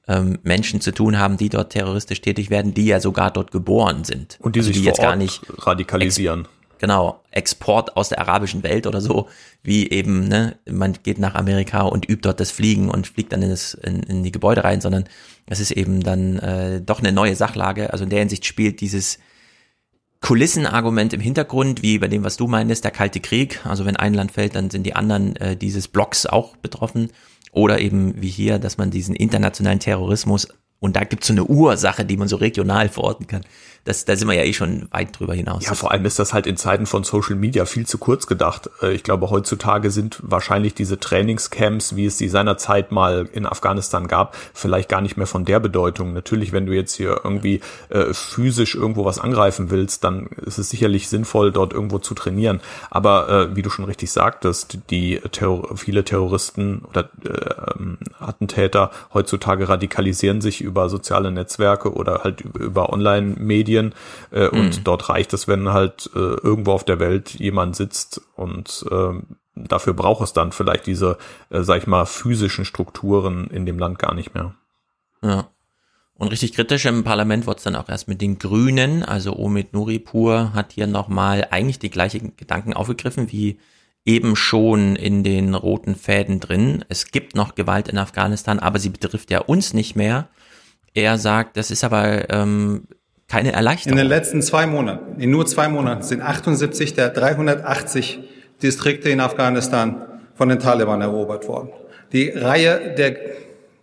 ähm, 0.08 0.38
Menschen 0.42 0.80
zu 0.80 0.92
tun 0.92 1.18
haben, 1.18 1.36
die 1.36 1.48
dort 1.48 1.72
terroristisch 1.72 2.20
tätig 2.20 2.50
werden, 2.50 2.74
die 2.74 2.86
ja 2.86 3.00
sogar 3.00 3.30
dort 3.30 3.50
geboren 3.50 4.04
sind. 4.04 4.38
Und 4.40 4.54
die 4.54 4.60
also 4.60 4.68
sich 4.68 4.78
die 4.78 4.84
jetzt 4.84 5.00
gar 5.00 5.16
nicht 5.16 5.40
radikalisieren. 5.58 6.42
Ex 6.42 6.50
genau, 6.80 7.22
Export 7.30 7.96
aus 7.96 8.10
der 8.10 8.20
arabischen 8.20 8.62
Welt 8.62 8.86
oder 8.86 9.00
so, 9.00 9.28
wie 9.62 9.88
eben, 9.88 10.28
ne, 10.28 10.56
man 10.68 10.94
geht 11.02 11.18
nach 11.18 11.34
Amerika 11.34 11.82
und 11.82 12.08
übt 12.08 12.22
dort 12.22 12.40
das 12.40 12.50
Fliegen 12.50 12.90
und 12.90 13.06
fliegt 13.06 13.32
dann 13.32 13.42
in, 13.42 13.50
das, 13.50 13.74
in, 13.74 14.02
in 14.02 14.22
die 14.22 14.32
Gebäude 14.32 14.64
rein, 14.64 14.80
sondern 14.80 15.04
es 15.46 15.60
ist 15.60 15.70
eben 15.70 16.02
dann 16.02 16.38
äh, 16.40 16.80
doch 16.80 16.98
eine 16.98 17.12
neue 17.12 17.36
Sachlage. 17.36 17.92
Also 17.92 18.04
in 18.04 18.10
der 18.10 18.18
Hinsicht 18.18 18.44
spielt 18.44 18.80
dieses 18.80 19.18
Kulissenargument 20.22 21.12
im 21.12 21.20
Hintergrund, 21.20 21.82
wie 21.82 21.98
bei 21.98 22.08
dem, 22.08 22.24
was 22.24 22.36
du 22.36 22.46
meinst, 22.46 22.84
der 22.84 22.90
Kalte 22.90 23.20
Krieg. 23.20 23.60
Also 23.64 23.84
wenn 23.84 23.96
ein 23.96 24.14
Land 24.14 24.32
fällt, 24.32 24.54
dann 24.54 24.70
sind 24.70 24.84
die 24.84 24.94
anderen 24.94 25.36
äh, 25.36 25.56
dieses 25.56 25.88
Blocks 25.88 26.26
auch 26.26 26.56
betroffen. 26.56 27.10
Oder 27.50 27.80
eben 27.80 28.22
wie 28.22 28.30
hier, 28.30 28.58
dass 28.58 28.78
man 28.78 28.90
diesen 28.90 29.14
internationalen 29.14 29.80
Terrorismus 29.80 30.48
und 30.82 30.96
da 30.96 31.04
gibt's 31.04 31.28
so 31.28 31.32
eine 31.32 31.44
Ursache, 31.44 32.04
die 32.04 32.16
man 32.16 32.26
so 32.26 32.34
regional 32.34 32.88
verorten 32.88 33.28
kann. 33.28 33.42
Das, 33.84 34.04
da 34.04 34.14
sind 34.14 34.28
wir 34.28 34.34
ja 34.34 34.44
eh 34.44 34.52
schon 34.52 34.86
weit 34.92 35.18
drüber 35.18 35.34
hinaus. 35.34 35.66
Ja, 35.66 35.74
vor 35.74 35.90
allem 35.90 36.04
ist 36.04 36.16
das 36.20 36.32
halt 36.32 36.46
in 36.46 36.56
Zeiten 36.56 36.86
von 36.86 37.02
Social 37.02 37.34
Media 37.34 37.64
viel 37.64 37.84
zu 37.84 37.98
kurz 37.98 38.28
gedacht. 38.28 38.70
Äh, 38.80 38.92
ich 38.92 39.02
glaube, 39.02 39.28
heutzutage 39.30 39.90
sind 39.90 40.20
wahrscheinlich 40.22 40.74
diese 40.74 41.00
Trainingscamps, 41.00 41.96
wie 41.96 42.06
es 42.06 42.16
sie 42.16 42.28
seinerzeit 42.28 42.92
mal 42.92 43.28
in 43.32 43.44
Afghanistan 43.44 44.06
gab, 44.06 44.36
vielleicht 44.54 44.88
gar 44.88 45.00
nicht 45.00 45.16
mehr 45.16 45.26
von 45.26 45.44
der 45.44 45.58
Bedeutung. 45.58 46.12
Natürlich, 46.12 46.52
wenn 46.52 46.66
du 46.66 46.72
jetzt 46.72 46.94
hier 46.94 47.22
irgendwie 47.24 47.60
äh, 47.88 48.14
physisch 48.14 48.76
irgendwo 48.76 49.04
was 49.04 49.18
angreifen 49.18 49.70
willst, 49.70 50.04
dann 50.04 50.26
ist 50.26 50.58
es 50.58 50.70
sicherlich 50.70 51.08
sinnvoll, 51.08 51.50
dort 51.50 51.72
irgendwo 51.72 51.98
zu 51.98 52.14
trainieren. 52.14 52.60
Aber 52.88 53.28
äh, 53.28 53.56
wie 53.56 53.62
du 53.62 53.70
schon 53.70 53.84
richtig 53.84 54.12
sagtest, 54.12 54.78
die 54.90 55.20
Terror 55.32 55.76
viele 55.76 56.04
Terroristen 56.04 56.82
oder 56.88 57.10
äh, 57.24 58.20
Attentäter 58.20 58.92
heutzutage 59.12 59.68
radikalisieren 59.68 60.40
sich 60.40 60.60
über 60.60 60.88
soziale 60.88 61.32
Netzwerke 61.32 61.92
oder 61.92 62.22
halt 62.22 62.42
über 62.42 62.92
Online-Medien 62.92 63.71
äh, 63.76 63.90
mhm. 64.32 64.60
und 64.60 64.86
dort 64.86 65.08
reicht 65.08 65.32
es, 65.32 65.48
wenn 65.48 65.68
halt 65.70 66.10
äh, 66.14 66.18
irgendwo 66.18 66.72
auf 66.72 66.84
der 66.84 66.98
Welt 66.98 67.30
jemand 67.30 67.76
sitzt 67.76 68.20
und 68.36 68.84
äh, 68.90 69.12
dafür 69.54 69.94
braucht 69.94 70.22
es 70.22 70.32
dann 70.32 70.52
vielleicht 70.52 70.86
diese, 70.86 71.18
äh, 71.50 71.62
sag 71.62 71.78
ich 71.78 71.86
mal, 71.86 72.06
physischen 72.06 72.64
Strukturen 72.64 73.48
in 73.48 73.66
dem 73.66 73.78
Land 73.78 73.98
gar 73.98 74.14
nicht 74.14 74.34
mehr. 74.34 74.54
Ja. 75.22 75.48
Und 76.14 76.28
richtig 76.28 76.52
kritisch 76.52 76.84
im 76.84 77.04
Parlament 77.04 77.46
wurde 77.46 77.58
es 77.58 77.64
dann 77.64 77.74
auch 77.74 77.88
erst 77.88 78.06
mit 78.06 78.20
den 78.20 78.38
Grünen, 78.38 79.02
also 79.02 79.34
Omid 79.34 79.72
Nuripur 79.72 80.52
hat 80.52 80.72
hier 80.72 80.86
nochmal 80.86 81.48
eigentlich 81.50 81.78
die 81.78 81.90
gleichen 81.90 82.36
Gedanken 82.36 82.74
aufgegriffen 82.74 83.32
wie 83.32 83.58
eben 84.04 84.36
schon 84.36 84.96
in 84.96 85.24
den 85.24 85.54
roten 85.54 85.94
Fäden 85.94 86.40
drin. 86.40 86.84
Es 86.88 87.10
gibt 87.10 87.34
noch 87.34 87.54
Gewalt 87.54 87.88
in 87.88 87.98
Afghanistan, 87.98 88.58
aber 88.58 88.78
sie 88.78 88.90
betrifft 88.90 89.30
ja 89.30 89.40
uns 89.40 89.74
nicht 89.74 89.96
mehr. 89.96 90.28
Er 90.94 91.18
sagt, 91.18 91.56
das 91.56 91.70
ist 91.70 91.84
aber 91.84 92.30
ähm, 92.30 92.86
keine 93.32 93.52
Erleichterung. 93.54 93.98
In 93.98 94.04
den 94.04 94.08
letzten 94.08 94.42
zwei 94.42 94.66
Monaten, 94.66 95.18
in 95.18 95.30
nur 95.30 95.46
zwei 95.46 95.66
Monaten, 95.68 96.02
sind 96.02 96.20
78 96.20 96.92
der 96.92 97.08
380 97.08 98.20
Distrikte 98.62 99.08
in 99.08 99.20
Afghanistan 99.20 100.02
von 100.34 100.50
den 100.50 100.58
Taliban 100.58 101.00
erobert 101.00 101.48
worden. 101.48 101.70
Die 102.12 102.28
Reihe 102.28 102.94
der 102.98 103.16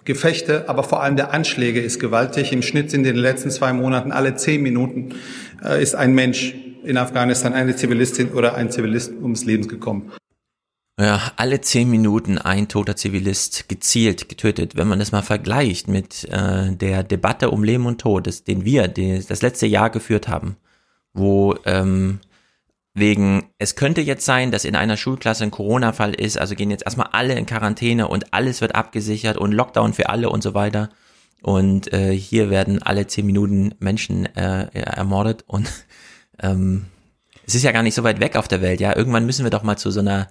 Gefechte, 0.05 0.69
aber 0.69 0.83
vor 0.83 1.01
allem 1.01 1.15
der 1.15 1.33
Anschläge 1.33 1.81
ist 1.81 1.99
gewaltig. 1.99 2.53
Im 2.53 2.61
Schnitt 2.61 2.91
sind 2.91 3.07
in 3.07 3.15
den 3.15 3.23
letzten 3.23 3.49
zwei 3.49 3.73
Monaten 3.73 4.11
alle 4.11 4.35
zehn 4.35 4.61
Minuten 4.61 5.15
äh, 5.63 5.81
ist 5.81 5.95
ein 5.95 6.13
Mensch 6.13 6.53
in 6.83 6.97
Afghanistan, 6.97 7.53
eine 7.53 7.75
Zivilistin 7.75 8.31
oder 8.33 8.53
ein 8.53 8.69
Zivilist 8.69 9.11
ums 9.19 9.45
Leben 9.45 9.67
gekommen. 9.67 10.11
Ja, 10.99 11.31
alle 11.37 11.61
zehn 11.61 11.89
Minuten 11.89 12.37
ein 12.37 12.67
toter 12.67 12.97
Zivilist 12.97 13.69
gezielt 13.69 14.27
getötet. 14.27 14.75
Wenn 14.75 14.89
man 14.89 14.99
das 14.99 15.13
mal 15.13 15.21
vergleicht 15.21 15.87
mit 15.87 16.25
äh, 16.25 16.75
der 16.75 17.03
Debatte 17.03 17.51
um 17.51 17.63
Leben 17.63 17.85
und 17.85 18.01
Tod, 18.01 18.27
das, 18.27 18.43
den 18.43 18.65
wir 18.65 18.89
die, 18.89 19.23
das 19.25 19.41
letzte 19.41 19.65
Jahr 19.65 19.91
geführt 19.91 20.27
haben, 20.27 20.57
wo 21.13 21.55
ähm, 21.63 22.19
wegen, 22.93 23.45
es 23.59 23.77
könnte 23.77 24.01
jetzt 24.01 24.25
sein, 24.25 24.51
dass 24.51 24.65
in 24.65 24.75
einer 24.75 24.97
Schulklasse 24.97 25.45
ein 25.45 25.51
Corona-Fall 25.51 26.13
ist, 26.15 26.37
also 26.37 26.53
gehen 26.53 26.69
jetzt 26.69 26.83
erstmal 26.83 27.07
alle 27.13 27.35
in 27.35 27.45
Quarantäne 27.45 28.09
und 28.09 28.33
alles 28.33 28.59
wird 28.59 28.75
abgesichert 28.75 29.37
und 29.37 29.53
Lockdown 29.53 29.93
für 29.93 30.09
alle 30.09 30.29
und 30.29 30.43
so 30.43 30.53
weiter. 30.53 30.89
Und 31.41 31.93
äh, 31.93 32.11
hier 32.11 32.49
werden 32.49 32.83
alle 32.83 33.07
zehn 33.07 33.25
Minuten 33.25 33.73
Menschen 33.79 34.25
äh, 34.35 34.67
ermordet 34.73 35.45
und 35.47 35.71
ähm, 36.41 36.87
es 37.47 37.55
ist 37.55 37.63
ja 37.63 37.71
gar 37.71 37.83
nicht 37.83 37.95
so 37.95 38.03
weit 38.03 38.19
weg 38.19 38.35
auf 38.35 38.49
der 38.49 38.61
Welt, 38.61 38.81
ja. 38.81 38.93
Irgendwann 38.93 39.25
müssen 39.25 39.45
wir 39.45 39.49
doch 39.49 39.63
mal 39.63 39.77
zu 39.77 39.91
so 39.91 40.01
einer 40.01 40.27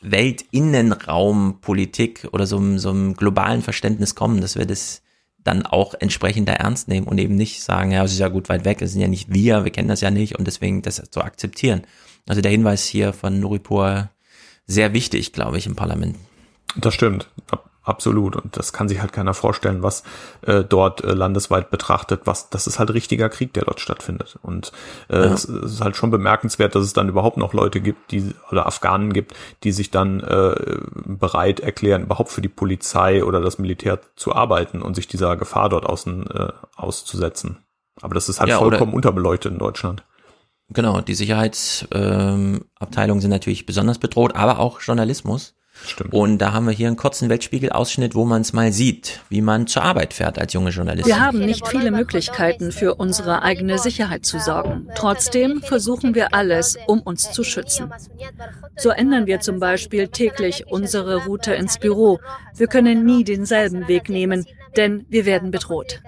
Weltinnenraumpolitik 0.00 2.28
oder 2.32 2.46
so, 2.46 2.78
so 2.78 2.90
einem 2.90 3.14
globalen 3.14 3.62
Verständnis 3.62 4.14
kommen, 4.14 4.40
dass 4.40 4.56
wir 4.56 4.66
das 4.66 5.02
dann 5.42 5.66
auch 5.66 5.94
entsprechend 5.98 6.48
da 6.48 6.52
ernst 6.52 6.88
nehmen 6.88 7.06
und 7.06 7.18
eben 7.18 7.34
nicht 7.34 7.62
sagen, 7.62 7.90
ja, 7.90 8.04
es 8.04 8.12
ist 8.12 8.18
ja 8.18 8.28
gut 8.28 8.48
weit 8.48 8.64
weg, 8.64 8.82
es 8.82 8.92
sind 8.92 9.00
ja 9.00 9.08
nicht 9.08 9.32
wir, 9.32 9.64
wir 9.64 9.72
kennen 9.72 9.88
das 9.88 10.00
ja 10.00 10.10
nicht 10.10 10.38
und 10.38 10.46
deswegen 10.46 10.82
das 10.82 11.02
zu 11.10 11.22
akzeptieren. 11.22 11.82
Also 12.26 12.42
der 12.42 12.50
Hinweis 12.50 12.84
hier 12.84 13.12
von 13.12 13.40
Nuripur 13.40 14.10
sehr 14.66 14.92
wichtig, 14.92 15.32
glaube 15.32 15.58
ich, 15.58 15.66
im 15.66 15.74
Parlament. 15.74 16.16
Das 16.76 16.94
stimmt. 16.94 17.28
Absolut. 17.88 18.36
Und 18.36 18.54
das 18.54 18.74
kann 18.74 18.86
sich 18.86 19.00
halt 19.00 19.14
keiner 19.14 19.32
vorstellen, 19.32 19.82
was 19.82 20.02
äh, 20.42 20.62
dort 20.62 21.02
äh, 21.02 21.14
landesweit 21.14 21.70
betrachtet, 21.70 22.20
was, 22.26 22.50
das 22.50 22.66
ist 22.66 22.78
halt 22.78 22.92
richtiger 22.92 23.30
Krieg, 23.30 23.54
der 23.54 23.64
dort 23.64 23.80
stattfindet. 23.80 24.38
Und 24.42 24.72
äh, 25.08 25.16
ja. 25.16 25.32
es 25.32 25.46
ist 25.46 25.80
halt 25.80 25.96
schon 25.96 26.10
bemerkenswert, 26.10 26.74
dass 26.74 26.84
es 26.84 26.92
dann 26.92 27.08
überhaupt 27.08 27.38
noch 27.38 27.54
Leute 27.54 27.80
gibt, 27.80 28.10
die, 28.10 28.34
oder 28.50 28.66
Afghanen 28.66 29.14
gibt, 29.14 29.32
die 29.64 29.72
sich 29.72 29.90
dann 29.90 30.20
äh, 30.20 30.54
bereit 31.06 31.60
erklären, 31.60 32.02
überhaupt 32.02 32.28
für 32.28 32.42
die 32.42 32.50
Polizei 32.50 33.24
oder 33.24 33.40
das 33.40 33.58
Militär 33.58 34.00
zu 34.16 34.34
arbeiten 34.34 34.82
und 34.82 34.94
sich 34.94 35.08
dieser 35.08 35.38
Gefahr 35.38 35.70
dort 35.70 35.86
außen 35.86 36.26
äh, 36.30 36.52
auszusetzen. 36.76 37.56
Aber 38.02 38.12
das 38.12 38.28
ist 38.28 38.38
halt 38.38 38.50
ja, 38.50 38.58
vollkommen 38.58 38.92
unterbeleuchtet 38.92 39.50
in 39.50 39.58
Deutschland. 39.58 40.04
Genau, 40.68 41.00
die 41.00 41.14
Sicherheitsabteilungen 41.14 42.68
ähm, 42.82 43.20
sind 43.22 43.30
natürlich 43.30 43.64
besonders 43.64 43.96
bedroht, 43.96 44.36
aber 44.36 44.58
auch 44.58 44.82
Journalismus. 44.82 45.54
Stimmt. 45.84 46.12
Und 46.12 46.38
da 46.38 46.52
haben 46.52 46.66
wir 46.66 46.72
hier 46.72 46.88
einen 46.88 46.96
kurzen 46.96 47.28
Weltspiegel-Ausschnitt, 47.28 48.14
wo 48.14 48.24
man 48.24 48.42
es 48.42 48.52
mal 48.52 48.72
sieht, 48.72 49.20
wie 49.28 49.40
man 49.40 49.66
zur 49.66 49.82
Arbeit 49.82 50.12
fährt 50.12 50.38
als 50.38 50.52
junge 50.52 50.70
Journalistin. 50.70 51.14
Wir 51.14 51.24
haben 51.24 51.38
nicht 51.38 51.66
viele 51.68 51.90
Möglichkeiten, 51.90 52.72
für 52.72 52.94
unsere 52.96 53.42
eigene 53.42 53.78
Sicherheit 53.78 54.24
zu 54.24 54.38
sorgen. 54.38 54.88
Trotzdem 54.94 55.62
versuchen 55.62 56.14
wir 56.14 56.34
alles, 56.34 56.76
um 56.86 57.00
uns 57.00 57.32
zu 57.32 57.44
schützen. 57.44 57.92
So 58.76 58.90
ändern 58.90 59.26
wir 59.26 59.40
zum 59.40 59.60
Beispiel 59.60 60.08
täglich 60.08 60.66
unsere 60.68 61.24
Route 61.24 61.54
ins 61.54 61.78
Büro. 61.78 62.20
Wir 62.54 62.66
können 62.66 63.04
nie 63.04 63.24
denselben 63.24 63.88
Weg 63.88 64.08
nehmen, 64.08 64.46
denn 64.76 65.06
wir 65.08 65.24
werden 65.24 65.50
bedroht. 65.50 66.00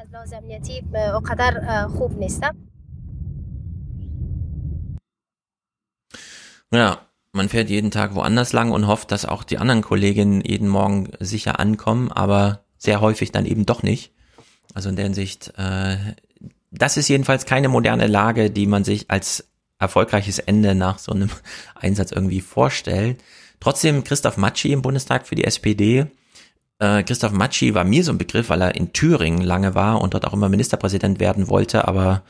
Ja, 6.72 7.09
man 7.32 7.48
fährt 7.48 7.70
jeden 7.70 7.90
Tag 7.90 8.14
woanders 8.14 8.52
lang 8.52 8.72
und 8.72 8.86
hofft, 8.86 9.12
dass 9.12 9.24
auch 9.24 9.44
die 9.44 9.58
anderen 9.58 9.82
Kolleginnen 9.82 10.42
jeden 10.42 10.68
Morgen 10.68 11.10
sicher 11.20 11.60
ankommen, 11.60 12.10
aber 12.10 12.64
sehr 12.76 13.00
häufig 13.00 13.30
dann 13.32 13.46
eben 13.46 13.66
doch 13.66 13.82
nicht. 13.82 14.12
Also 14.74 14.88
in 14.88 14.96
der 14.96 15.04
Hinsicht, 15.04 15.52
äh, 15.56 15.96
das 16.70 16.96
ist 16.96 17.08
jedenfalls 17.08 17.46
keine 17.46 17.68
moderne 17.68 18.06
Lage, 18.06 18.50
die 18.50 18.66
man 18.66 18.84
sich 18.84 19.10
als 19.10 19.48
erfolgreiches 19.78 20.38
Ende 20.38 20.74
nach 20.74 20.98
so 20.98 21.12
einem 21.12 21.30
Einsatz 21.74 22.12
irgendwie 22.12 22.40
vorstellt. 22.40 23.22
Trotzdem 23.60 24.04
Christoph 24.04 24.36
Matschi 24.36 24.72
im 24.72 24.82
Bundestag 24.82 25.26
für 25.26 25.34
die 25.34 25.44
SPD. 25.44 26.06
Äh, 26.78 27.02
Christoph 27.02 27.32
Matschi 27.32 27.74
war 27.74 27.84
mir 27.84 28.02
so 28.04 28.12
ein 28.12 28.18
Begriff, 28.18 28.48
weil 28.48 28.62
er 28.62 28.74
in 28.74 28.92
Thüringen 28.92 29.42
lange 29.42 29.74
war 29.74 30.00
und 30.00 30.14
dort 30.14 30.26
auch 30.26 30.32
immer 30.32 30.48
Ministerpräsident 30.48 31.20
werden 31.20 31.48
wollte, 31.48 31.86
aber 31.86 32.22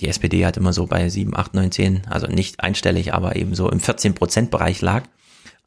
die 0.00 0.08
SPD 0.08 0.44
hat 0.44 0.56
immer 0.56 0.72
so 0.72 0.86
bei 0.86 1.08
7, 1.08 1.36
8, 1.36 1.54
9, 1.54 1.70
10, 1.70 2.02
also 2.10 2.26
nicht 2.26 2.60
einstellig, 2.60 3.14
aber 3.14 3.36
eben 3.36 3.54
so 3.54 3.70
im 3.70 3.80
14 3.80 4.14
Prozent 4.14 4.50
Bereich 4.50 4.80
lag. 4.80 5.04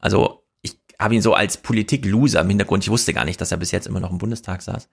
Also 0.00 0.42
ich 0.62 0.76
habe 0.98 1.14
ihn 1.14 1.22
so 1.22 1.34
als 1.34 1.56
Politik-Loser 1.56 2.40
im 2.40 2.48
Hintergrund. 2.48 2.84
Ich 2.84 2.90
wusste 2.90 3.14
gar 3.14 3.24
nicht, 3.24 3.40
dass 3.40 3.52
er 3.52 3.58
bis 3.58 3.70
jetzt 3.70 3.86
immer 3.86 4.00
noch 4.00 4.10
im 4.10 4.18
Bundestag 4.18 4.62
saß. 4.62 4.88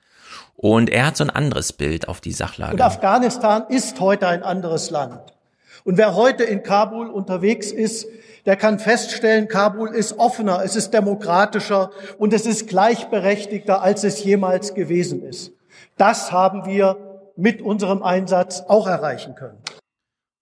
Und 0.55 0.89
er 0.89 1.07
hat 1.07 1.17
so 1.17 1.23
ein 1.23 1.29
anderes 1.29 1.73
Bild 1.73 2.07
auf 2.07 2.21
die 2.21 2.31
Sachlage. 2.31 2.73
Und 2.73 2.81
Afghanistan 2.81 3.65
ist 3.69 3.99
heute 3.99 4.27
ein 4.27 4.43
anderes 4.43 4.89
Land. 4.89 5.19
Und 5.83 5.97
wer 5.97 6.15
heute 6.15 6.43
in 6.43 6.63
Kabul 6.63 7.09
unterwegs 7.09 7.71
ist, 7.71 8.07
der 8.45 8.55
kann 8.55 8.79
feststellen, 8.79 9.47
Kabul 9.47 9.89
ist 9.89 10.17
offener, 10.17 10.61
es 10.63 10.75
ist 10.75 10.91
demokratischer 10.91 11.91
und 12.17 12.33
es 12.33 12.45
ist 12.45 12.67
gleichberechtigter, 12.67 13.81
als 13.81 14.03
es 14.03 14.23
jemals 14.23 14.73
gewesen 14.73 15.23
ist. 15.23 15.51
Das 15.97 16.31
haben 16.31 16.65
wir 16.65 17.14
mit 17.35 17.61
unserem 17.61 18.03
Einsatz 18.03 18.61
auch 18.67 18.87
erreichen 18.87 19.35
können. 19.35 19.57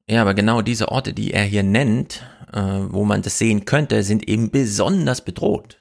Ja, 0.07 0.21
aber 0.21 0.33
genau 0.33 0.61
diese 0.61 0.89
Orte, 0.89 1.13
die 1.13 1.33
er 1.33 1.43
hier 1.43 1.63
nennt, 1.63 2.23
äh, 2.51 2.61
wo 2.61 3.05
man 3.05 3.21
das 3.21 3.37
sehen 3.37 3.65
könnte, 3.65 4.03
sind 4.03 4.27
eben 4.27 4.51
besonders 4.51 5.21
bedroht. 5.21 5.77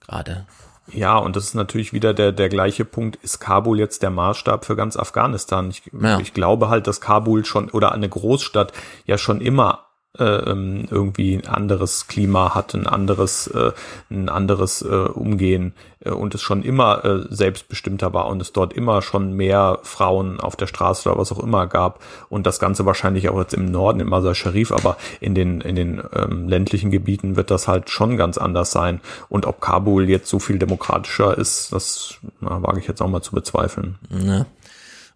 Gerade. 0.00 0.46
Ja, 0.92 1.18
und 1.18 1.34
das 1.34 1.44
ist 1.44 1.54
natürlich 1.54 1.92
wieder 1.92 2.14
der, 2.14 2.30
der 2.32 2.48
gleiche 2.48 2.84
Punkt. 2.84 3.16
Ist 3.16 3.40
Kabul 3.40 3.78
jetzt 3.78 4.02
der 4.02 4.10
Maßstab 4.10 4.64
für 4.64 4.76
ganz 4.76 4.96
Afghanistan? 4.96 5.68
Ich, 5.70 5.82
ja. 6.00 6.20
ich 6.20 6.32
glaube 6.32 6.68
halt, 6.68 6.86
dass 6.86 7.00
Kabul 7.00 7.44
schon 7.44 7.70
oder 7.70 7.92
eine 7.92 8.08
Großstadt 8.08 8.72
ja 9.04 9.18
schon 9.18 9.40
immer 9.40 9.85
irgendwie 10.18 11.34
ein 11.34 11.46
anderes 11.46 12.06
Klima 12.06 12.54
hat, 12.54 12.74
ein 12.74 12.86
anderes, 12.86 13.46
äh, 13.48 13.72
ein 14.10 14.28
anderes 14.28 14.82
äh, 14.82 14.86
Umgehen 14.88 15.74
äh, 16.00 16.10
und 16.10 16.34
es 16.34 16.42
schon 16.42 16.62
immer 16.62 17.04
äh, 17.04 17.24
selbstbestimmter 17.28 18.12
war 18.12 18.26
und 18.26 18.40
es 18.40 18.52
dort 18.52 18.72
immer 18.72 19.02
schon 19.02 19.32
mehr 19.32 19.78
Frauen 19.82 20.40
auf 20.40 20.56
der 20.56 20.66
Straße 20.66 21.08
oder 21.08 21.18
was 21.18 21.32
auch 21.32 21.42
immer 21.42 21.66
gab 21.66 22.00
und 22.28 22.46
das 22.46 22.58
Ganze 22.58 22.86
wahrscheinlich 22.86 23.28
auch 23.28 23.38
jetzt 23.38 23.54
im 23.54 23.66
Norden, 23.66 24.00
im 24.00 24.08
Masar 24.08 24.34
Sharif, 24.34 24.72
aber 24.72 24.96
in 25.20 25.34
den, 25.34 25.60
in 25.60 25.76
den 25.76 26.02
ähm, 26.14 26.48
ländlichen 26.48 26.90
Gebieten 26.90 27.36
wird 27.36 27.50
das 27.50 27.68
halt 27.68 27.90
schon 27.90 28.16
ganz 28.16 28.38
anders 28.38 28.70
sein 28.70 29.00
und 29.28 29.46
ob 29.46 29.60
Kabul 29.60 30.08
jetzt 30.08 30.28
so 30.28 30.38
viel 30.38 30.58
demokratischer 30.58 31.36
ist, 31.36 31.72
das 31.72 32.16
na, 32.40 32.62
wage 32.62 32.80
ich 32.80 32.88
jetzt 32.88 33.02
auch 33.02 33.08
mal 33.08 33.22
zu 33.22 33.32
bezweifeln. 33.32 33.96
Ja. 34.10 34.46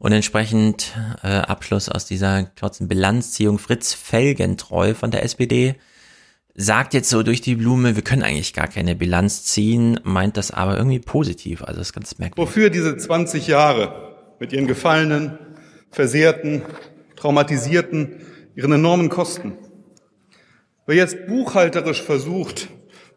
Und 0.00 0.12
entsprechend 0.12 0.94
äh, 1.22 1.28
Abschluss 1.28 1.90
aus 1.90 2.06
dieser 2.06 2.44
kurzen 2.58 2.88
Bilanzziehung 2.88 3.58
Fritz 3.58 3.92
Felgentreu 3.92 4.94
von 4.94 5.10
der 5.10 5.22
SPD 5.24 5.74
sagt 6.54 6.94
jetzt 6.94 7.10
so 7.10 7.22
durch 7.22 7.42
die 7.42 7.54
Blume, 7.54 7.96
wir 7.96 8.02
können 8.02 8.22
eigentlich 8.22 8.54
gar 8.54 8.66
keine 8.66 8.96
Bilanz 8.96 9.44
ziehen, 9.44 10.00
meint 10.02 10.38
das 10.38 10.52
aber 10.52 10.78
irgendwie 10.78 11.00
positiv. 11.00 11.62
Also 11.62 11.82
ist 11.82 11.92
ganz 11.92 12.18
merkwürdig. 12.18 12.48
Wofür 12.48 12.70
diese 12.70 12.96
20 12.96 13.46
Jahre 13.46 14.16
mit 14.38 14.54
ihren 14.54 14.66
Gefallenen, 14.66 15.38
Versehrten, 15.90 16.62
Traumatisierten, 17.16 18.22
ihren 18.54 18.72
enormen 18.72 19.10
Kosten? 19.10 19.58
Wer 20.86 20.96
jetzt 20.96 21.26
buchhalterisch 21.26 22.00
versucht, 22.02 22.68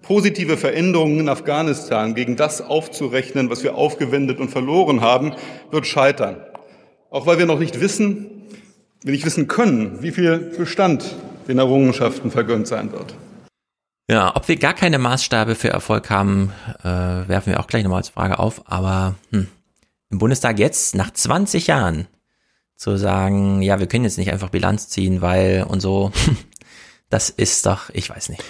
positive 0.01 0.57
Veränderungen 0.57 1.21
in 1.21 1.29
Afghanistan 1.29 2.13
gegen 2.13 2.35
das 2.35 2.59
aufzurechnen, 2.59 3.49
was 3.49 3.63
wir 3.63 3.75
aufgewendet 3.75 4.39
und 4.39 4.49
verloren 4.49 4.99
haben, 4.99 5.33
wird 5.71 5.87
scheitern. 5.87 6.43
Auch 7.14 7.27
weil 7.27 7.38
wir 7.38 7.45
noch 7.45 7.59
nicht 7.59 7.80
wissen, 7.80 8.25
wir 9.03 9.11
nicht 9.11 9.24
wissen 9.24 9.48
können, 9.48 10.01
wie 10.01 10.09
viel 10.09 10.40
Bestand 10.58 11.16
den 11.48 11.59
Errungenschaften 11.59 12.32
vergönnt 12.32 12.66
sein 12.67 12.92
wird. 12.92 13.14
Ja, 14.09 14.35
ob 14.35 14.48
wir 14.48 14.58
gar 14.58 14.74
keine 14.74 14.98
Maßstabe 14.98 15.53
für 15.53 15.69
Erfolg 15.69 16.09
haben, 16.09 16.51
äh, 16.80 16.88
werfen 16.88 17.51
wir 17.51 17.59
auch 17.59 17.67
gleich 17.67 17.83
nochmal 17.83 18.00
als 18.00 18.09
Frage 18.09 18.40
auf. 18.40 18.64
Aber 18.66 19.14
hm, 19.30 19.48
im 20.09 20.17
Bundestag 20.17 20.58
jetzt, 20.58 20.95
nach 20.95 21.11
20 21.11 21.67
Jahren, 21.67 22.08
zu 22.77 22.98
sagen, 22.98 23.61
ja, 23.61 23.80
wir 23.80 23.85
können 23.85 24.06
jetzt 24.06 24.17
nicht 24.17 24.32
einfach 24.32 24.50
Bilanz 24.50 24.90
ziehen, 24.90 25.22
weil 25.22 25.67
und 25.69 25.82
so, 25.82 26.11
das 27.11 27.30
ist 27.30 27.67
doch, 27.67 27.92
ich 27.92 28.09
weiß 28.09 28.30
nicht 28.30 28.43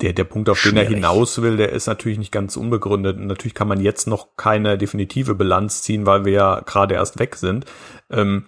der, 0.00 0.12
der 0.12 0.24
Punkt, 0.24 0.48
auf 0.48 0.58
Schwierig. 0.58 0.88
den 0.88 0.94
er 0.94 0.94
hinaus 0.94 1.42
will, 1.42 1.56
der 1.56 1.72
ist 1.72 1.86
natürlich 1.86 2.18
nicht 2.18 2.32
ganz 2.32 2.56
unbegründet. 2.56 3.18
natürlich 3.18 3.54
kann 3.54 3.68
man 3.68 3.80
jetzt 3.80 4.06
noch 4.06 4.28
keine 4.36 4.78
definitive 4.78 5.34
Bilanz 5.34 5.82
ziehen, 5.82 6.06
weil 6.06 6.24
wir 6.24 6.32
ja 6.32 6.60
gerade 6.60 6.94
erst 6.94 7.18
weg 7.18 7.36
sind. 7.36 7.64
Ähm, 8.10 8.46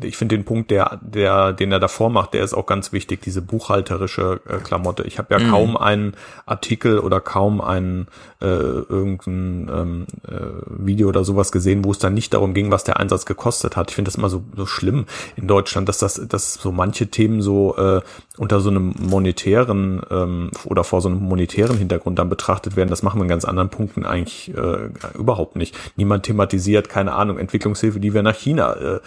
ich 0.00 0.16
finde 0.16 0.36
den 0.36 0.44
Punkt, 0.44 0.70
der, 0.70 0.98
der, 1.02 1.52
den 1.52 1.72
er 1.72 1.80
davor 1.80 2.10
macht, 2.10 2.34
der 2.34 2.44
ist 2.44 2.54
auch 2.54 2.66
ganz 2.66 2.92
wichtig, 2.92 3.20
diese 3.22 3.42
buchhalterische 3.42 4.40
äh, 4.48 4.58
Klamotte. 4.58 5.02
Ich 5.04 5.18
habe 5.18 5.34
ja 5.34 5.40
mhm. 5.40 5.50
kaum 5.50 5.76
einen 5.76 6.14
Artikel 6.46 6.98
oder 6.98 7.20
kaum 7.20 7.60
ein 7.60 8.06
äh, 8.40 8.46
irgendein 8.46 9.70
ähm, 9.72 10.06
äh, 10.26 10.34
Video 10.66 11.08
oder 11.08 11.24
sowas 11.24 11.52
gesehen, 11.52 11.84
wo 11.84 11.90
es 11.90 11.98
dann 11.98 12.14
nicht 12.14 12.32
darum 12.34 12.54
ging, 12.54 12.70
was 12.70 12.84
der 12.84 12.98
Einsatz 12.98 13.26
gekostet 13.26 13.76
hat. 13.76 13.90
Ich 13.90 13.94
finde 13.94 14.08
das 14.08 14.16
immer 14.16 14.28
so, 14.28 14.42
so 14.56 14.66
schlimm 14.66 15.06
in 15.36 15.46
Deutschland, 15.46 15.88
dass 15.88 15.98
das, 15.98 16.20
dass 16.26 16.54
so 16.54 16.72
manche 16.72 17.08
Themen 17.08 17.42
so 17.42 17.76
äh, 17.76 18.00
unter 18.38 18.60
so 18.60 18.70
einem 18.70 18.94
monetären 18.98 20.02
ähm, 20.10 20.50
oder 20.64 20.84
vor 20.84 21.00
so 21.00 21.08
einem 21.08 21.22
monetären 21.22 21.76
Hintergrund 21.76 22.18
dann 22.18 22.28
betrachtet 22.28 22.76
werden. 22.76 22.88
Das 22.88 23.02
machen 23.02 23.18
wir 23.18 23.24
in 23.24 23.28
ganz 23.28 23.44
anderen 23.44 23.68
Punkten 23.68 24.06
eigentlich 24.06 24.54
äh, 24.56 24.88
überhaupt 25.14 25.56
nicht. 25.56 25.76
Niemand 25.96 26.24
thematisiert, 26.24 26.88
keine 26.88 27.12
Ahnung, 27.12 27.38
Entwicklungshilfe, 27.38 28.00
die 28.00 28.14
wir 28.14 28.22
nach 28.22 28.36
China 28.36 28.74
äh, 28.74 29.00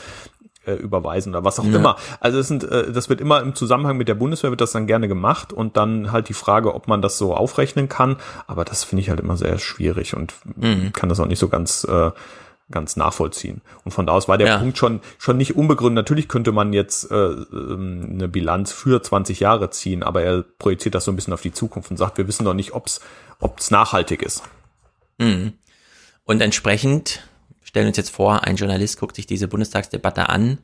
äh, 0.65 0.73
überweisen 0.73 1.33
oder 1.33 1.43
was 1.43 1.59
auch 1.59 1.65
ja. 1.65 1.75
immer. 1.75 1.97
Also 2.19 2.39
es 2.39 2.47
sind, 2.47 2.63
äh, 2.63 2.91
das 2.91 3.09
wird 3.09 3.21
immer 3.21 3.41
im 3.41 3.55
Zusammenhang 3.55 3.97
mit 3.97 4.07
der 4.07 4.15
Bundeswehr 4.15 4.49
wird 4.49 4.61
das 4.61 4.71
dann 4.71 4.87
gerne 4.87 5.07
gemacht 5.07 5.53
und 5.53 5.77
dann 5.77 6.11
halt 6.11 6.29
die 6.29 6.33
Frage, 6.33 6.73
ob 6.73 6.87
man 6.87 7.01
das 7.01 7.17
so 7.17 7.35
aufrechnen 7.35 7.89
kann. 7.89 8.17
Aber 8.47 8.65
das 8.65 8.83
finde 8.83 9.01
ich 9.01 9.09
halt 9.09 9.19
immer 9.19 9.37
sehr 9.37 9.57
schwierig 9.59 10.15
und 10.15 10.33
mhm. 10.55 10.93
kann 10.93 11.09
das 11.09 11.19
auch 11.19 11.27
nicht 11.27 11.39
so 11.39 11.47
ganz 11.47 11.83
äh, 11.85 12.11
ganz 12.71 12.95
nachvollziehen. 12.95 13.61
Und 13.83 13.91
von 13.91 14.07
da 14.07 14.13
aus 14.13 14.27
war 14.27 14.37
der 14.37 14.47
ja. 14.47 14.57
Punkt 14.57 14.77
schon 14.77 15.01
schon 15.17 15.37
nicht 15.37 15.55
unbegründet. 15.55 16.03
Natürlich 16.03 16.27
könnte 16.27 16.51
man 16.51 16.73
jetzt 16.73 17.11
äh, 17.11 17.15
ähm, 17.15 18.09
eine 18.13 18.27
Bilanz 18.27 18.71
für 18.71 19.01
20 19.01 19.39
Jahre 19.39 19.69
ziehen, 19.69 20.01
aber 20.01 20.23
er 20.23 20.43
projiziert 20.57 20.95
das 20.95 21.05
so 21.05 21.11
ein 21.11 21.15
bisschen 21.15 21.33
auf 21.33 21.41
die 21.41 21.53
Zukunft 21.53 21.91
und 21.91 21.97
sagt, 21.97 22.17
wir 22.17 22.27
wissen 22.27 22.43
noch 22.43 22.55
nicht, 22.55 22.73
ob's 22.73 23.01
ob's 23.39 23.69
nachhaltig 23.69 24.23
ist. 24.23 24.43
Mhm. 25.17 25.53
Und 26.23 26.41
entsprechend 26.41 27.27
stellen 27.75 27.87
uns 27.87 27.97
jetzt 27.97 28.11
vor, 28.11 28.45
ein 28.45 28.55
Journalist 28.55 28.97
guckt 29.01 29.17
sich 29.17 29.25
diese 29.25 29.49
Bundestagsdebatte 29.49 30.29
an, 30.29 30.59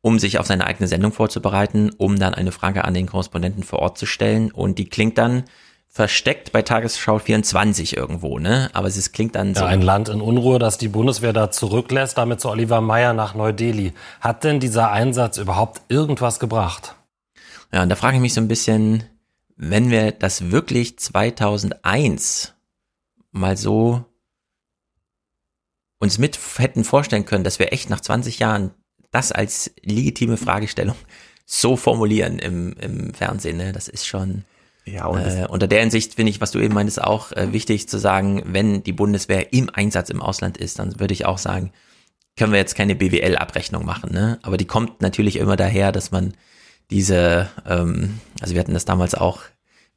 um 0.00 0.18
sich 0.18 0.38
auf 0.38 0.46
seine 0.46 0.66
eigene 0.66 0.88
Sendung 0.88 1.12
vorzubereiten, 1.12 1.90
um 1.98 2.18
dann 2.18 2.32
eine 2.32 2.50
Frage 2.50 2.86
an 2.86 2.94
den 2.94 3.06
Korrespondenten 3.06 3.62
vor 3.62 3.80
Ort 3.80 3.98
zu 3.98 4.06
stellen. 4.06 4.50
Und 4.50 4.78
die 4.78 4.88
klingt 4.88 5.18
dann 5.18 5.44
versteckt 5.86 6.52
bei 6.52 6.62
Tagesschau 6.62 7.18
24 7.18 7.94
irgendwo, 7.94 8.38
ne? 8.38 8.70
Aber 8.72 8.88
es 8.88 9.12
klingt 9.12 9.34
dann 9.34 9.54
so. 9.54 9.64
Ja, 9.64 9.66
ein 9.66 9.82
Land 9.82 10.08
in 10.08 10.22
Unruhe, 10.22 10.58
das 10.58 10.78
die 10.78 10.88
Bundeswehr 10.88 11.34
da 11.34 11.50
zurücklässt, 11.50 12.16
damit 12.16 12.40
zu 12.40 12.48
Oliver 12.48 12.80
Meyer 12.80 13.12
nach 13.12 13.34
Neu-Delhi. 13.34 13.92
Hat 14.22 14.42
denn 14.42 14.58
dieser 14.58 14.90
Einsatz 14.90 15.36
überhaupt 15.36 15.82
irgendwas 15.90 16.40
gebracht? 16.40 16.94
Ja, 17.70 17.82
und 17.82 17.90
da 17.90 17.96
frage 17.96 18.16
ich 18.16 18.22
mich 18.22 18.32
so 18.32 18.40
ein 18.40 18.48
bisschen, 18.48 19.04
wenn 19.56 19.90
wir 19.90 20.10
das 20.12 20.50
wirklich 20.50 20.98
2001 20.98 22.54
mal 23.30 23.58
so 23.58 24.06
uns 25.98 26.18
mit 26.18 26.38
hätten 26.58 26.84
vorstellen 26.84 27.24
können, 27.24 27.44
dass 27.44 27.58
wir 27.58 27.72
echt 27.72 27.90
nach 27.90 28.00
20 28.00 28.38
Jahren 28.38 28.72
das 29.10 29.32
als 29.32 29.72
legitime 29.82 30.36
Fragestellung 30.36 30.96
so 31.46 31.76
formulieren 31.76 32.38
im, 32.38 32.74
im 32.74 33.14
Fernsehen, 33.14 33.56
ne? 33.56 33.72
das 33.72 33.88
ist 33.88 34.06
schon 34.06 34.44
ja, 34.88 35.06
und 35.06 35.20
äh, 35.20 35.46
unter 35.48 35.66
der 35.66 35.80
Hinsicht 35.80 36.14
finde 36.14 36.30
ich, 36.30 36.40
was 36.40 36.52
du 36.52 36.60
eben 36.60 36.74
meintest, 36.74 37.02
auch 37.02 37.32
äh, 37.32 37.52
wichtig 37.52 37.88
zu 37.88 37.98
sagen, 37.98 38.42
wenn 38.46 38.84
die 38.84 38.92
Bundeswehr 38.92 39.52
im 39.52 39.68
Einsatz 39.68 40.10
im 40.10 40.22
Ausland 40.22 40.58
ist, 40.58 40.78
dann 40.78 41.00
würde 41.00 41.12
ich 41.12 41.26
auch 41.26 41.38
sagen, 41.38 41.72
können 42.36 42.52
wir 42.52 42.60
jetzt 42.60 42.76
keine 42.76 42.94
BWL-Abrechnung 42.94 43.84
machen, 43.84 44.12
ne? 44.12 44.38
Aber 44.42 44.56
die 44.56 44.64
kommt 44.64 45.02
natürlich 45.02 45.36
immer 45.36 45.56
daher, 45.56 45.90
dass 45.90 46.12
man 46.12 46.34
diese, 46.90 47.50
ähm, 47.66 48.20
also 48.40 48.54
wir 48.54 48.60
hatten 48.60 48.74
das 48.74 48.84
damals 48.84 49.16
auch, 49.16 49.42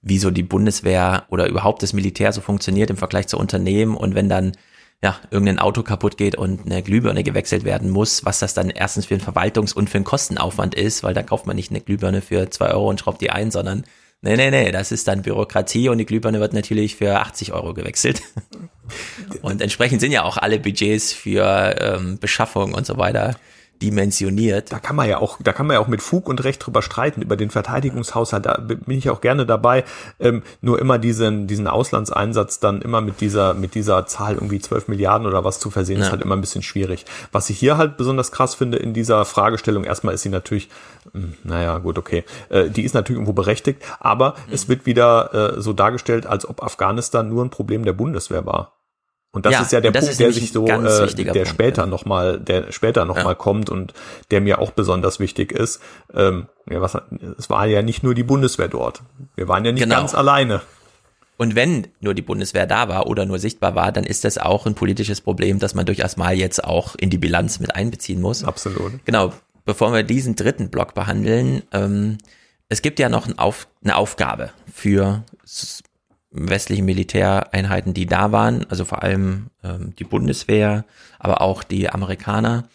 wie 0.01 0.17
so 0.17 0.31
die 0.31 0.43
Bundeswehr 0.43 1.25
oder 1.29 1.47
überhaupt 1.47 1.83
das 1.83 1.93
Militär 1.93 2.31
so 2.33 2.41
funktioniert 2.41 2.89
im 2.89 2.97
Vergleich 2.97 3.27
zu 3.27 3.37
Unternehmen 3.37 3.95
und 3.95 4.15
wenn 4.15 4.29
dann 4.29 4.53
ja, 5.01 5.17
irgendein 5.31 5.59
Auto 5.59 5.81
kaputt 5.81 6.17
geht 6.17 6.35
und 6.35 6.65
eine 6.65 6.83
Glühbirne 6.83 7.23
gewechselt 7.23 7.63
werden 7.63 7.89
muss, 7.89 8.25
was 8.25 8.39
das 8.39 8.53
dann 8.53 8.69
erstens 8.69 9.05
für 9.05 9.15
einen 9.15 9.23
Verwaltungs- 9.23 9.73
und 9.73 9.89
für 9.89 9.97
einen 9.97 10.05
Kostenaufwand 10.05 10.75
ist, 10.75 11.03
weil 11.03 11.13
da 11.13 11.23
kauft 11.23 11.45
man 11.45 11.55
nicht 11.55 11.71
eine 11.71 11.79
Glühbirne 11.79 12.21
für 12.21 12.49
zwei 12.49 12.71
Euro 12.71 12.89
und 12.89 12.99
schraubt 12.99 13.21
die 13.21 13.29
ein, 13.29 13.49
sondern 13.49 13.85
nee, 14.21 14.35
nee, 14.35 14.51
nee, 14.51 14.71
das 14.71 14.91
ist 14.91 15.07
dann 15.07 15.21
Bürokratie 15.21 15.87
und 15.87 15.99
die 15.99 16.05
Glühbirne 16.05 16.41
wird 16.41 16.53
natürlich 16.53 16.97
für 16.97 17.19
80 17.19 17.53
Euro 17.53 17.73
gewechselt. 17.73 18.21
und 19.41 19.61
entsprechend 19.61 20.01
sind 20.01 20.11
ja 20.11 20.23
auch 20.23 20.35
alle 20.35 20.59
Budgets 20.59 21.13
für 21.13 21.75
ähm, 21.79 22.17
Beschaffung 22.19 22.73
und 22.73 22.85
so 22.85 22.97
weiter 22.97 23.35
dimensioniert. 23.81 24.71
Da 24.71 24.79
kann 24.79 24.95
man 24.95 25.07
ja 25.07 25.19
auch, 25.19 25.37
da 25.41 25.53
kann 25.53 25.67
man 25.67 25.75
ja 25.75 25.79
auch 25.79 25.87
mit 25.87 26.01
Fug 26.01 26.27
und 26.27 26.43
Recht 26.43 26.65
drüber 26.65 26.81
streiten, 26.81 27.21
über 27.21 27.35
den 27.35 27.49
Verteidigungshaushalt, 27.49 28.45
da 28.45 28.57
bin 28.57 28.97
ich 28.97 29.09
auch 29.09 29.21
gerne 29.21 29.45
dabei. 29.45 29.85
Ähm, 30.19 30.43
nur 30.61 30.79
immer 30.79 30.99
diesen, 30.99 31.47
diesen 31.47 31.67
Auslandseinsatz 31.67 32.59
dann 32.59 32.81
immer 32.81 33.01
mit 33.01 33.21
dieser, 33.21 33.53
mit 33.53 33.75
dieser 33.75 34.05
Zahl 34.05 34.35
irgendwie 34.35 34.59
12 34.59 34.87
Milliarden 34.89 35.27
oder 35.27 35.43
was 35.43 35.59
zu 35.59 35.69
versehen, 35.69 35.99
ja. 35.99 36.05
ist 36.05 36.11
halt 36.11 36.21
immer 36.21 36.35
ein 36.35 36.41
bisschen 36.41 36.63
schwierig. 36.63 37.05
Was 37.31 37.49
ich 37.49 37.59
hier 37.59 37.77
halt 37.77 37.97
besonders 37.97 38.31
krass 38.31 38.55
finde 38.55 38.77
in 38.77 38.93
dieser 38.93 39.23
Fragestellung, 39.25 39.83
erstmal 39.83 40.13
ist 40.13 40.23
sie 40.23 40.29
natürlich, 40.29 40.69
hm, 41.13 41.35
naja, 41.43 41.77
gut, 41.77 41.97
okay, 41.97 42.23
äh, 42.49 42.69
die 42.69 42.83
ist 42.83 42.93
natürlich 42.93 43.17
irgendwo 43.17 43.33
berechtigt, 43.33 43.83
aber 43.99 44.31
mhm. 44.47 44.53
es 44.53 44.67
wird 44.67 44.85
wieder 44.85 45.55
äh, 45.57 45.61
so 45.61 45.73
dargestellt, 45.73 46.25
als 46.25 46.47
ob 46.47 46.63
Afghanistan 46.63 47.29
nur 47.29 47.45
ein 47.45 47.49
Problem 47.49 47.85
der 47.85 47.93
Bundeswehr 47.93 48.45
war. 48.45 48.78
Und 49.31 49.45
das 49.45 49.53
ja, 49.53 49.61
ist 49.61 49.71
ja 49.71 49.79
der 49.79 49.91
Punkt, 49.91 50.19
der 50.19 50.33
sich 50.33 50.51
so, 50.51 50.65
äh, 50.65 51.13
der 51.13 51.33
Punkt, 51.33 51.47
später 51.47 51.83
ja. 51.83 51.87
nochmal, 51.87 52.39
der 52.39 52.71
später 52.71 53.05
nochmal 53.05 53.25
ja. 53.25 53.35
kommt 53.35 53.69
und 53.69 53.93
der 54.31 54.41
mir 54.41 54.59
auch 54.59 54.71
besonders 54.71 55.19
wichtig 55.19 55.51
ist. 55.51 55.81
Ähm, 56.13 56.47
ja, 56.67 56.81
was, 56.81 56.97
es 57.37 57.49
war 57.49 57.67
ja 57.67 57.83
nicht 57.83 58.01
nur 58.01 58.15
die 58.15 58.23
Bundeswehr 58.23 58.69
dort. 58.69 59.03
Wir 59.35 59.47
waren 59.47 59.63
ja 59.65 59.71
nicht 59.71 59.83
genau. 59.83 59.97
ganz 59.97 60.15
alleine. 60.15 60.61
Und 61.37 61.55
wenn 61.55 61.87
nur 62.01 62.15
die 62.15 62.23
Bundeswehr 62.23 62.65
da 62.65 62.89
war 62.89 63.07
oder 63.07 63.25
nur 63.25 63.39
sichtbar 63.39 63.75
war, 63.75 63.91
dann 63.91 64.03
ist 64.03 64.25
das 64.25 64.39
auch 64.39 64.65
ein 64.65 64.73
politisches 64.73 65.21
Problem, 65.21 65.59
das 65.59 65.75
man 65.75 65.85
durchaus 65.85 66.17
mal 66.17 66.35
jetzt 66.35 66.63
auch 66.63 66.95
in 66.95 67.09
die 67.09 67.17
Bilanz 67.17 67.59
mit 67.59 67.75
einbeziehen 67.75 68.19
muss. 68.19 68.43
Absolut. 68.43 69.05
Genau. 69.05 69.31
Bevor 69.63 69.93
wir 69.93 70.01
diesen 70.03 70.35
dritten 70.35 70.69
Block 70.69 70.95
behandeln, 70.95 71.61
ähm, 71.71 72.17
es 72.67 72.81
gibt 72.81 72.99
ja 72.99 73.09
noch 73.09 73.27
ein 73.27 73.37
Auf, 73.37 73.67
eine 73.83 73.95
Aufgabe 73.95 74.49
für 74.73 75.23
westlichen 76.31 76.85
Militäreinheiten, 76.85 77.93
die 77.93 78.05
da 78.05 78.31
waren, 78.31 78.65
also 78.69 78.85
vor 78.85 79.03
allem 79.03 79.47
ähm, 79.63 79.93
die 79.97 80.03
Bundeswehr, 80.03 80.85
aber 81.17 81.41
auch 81.41 81.63
die 81.63 81.89
Amerikaner, 81.89 82.69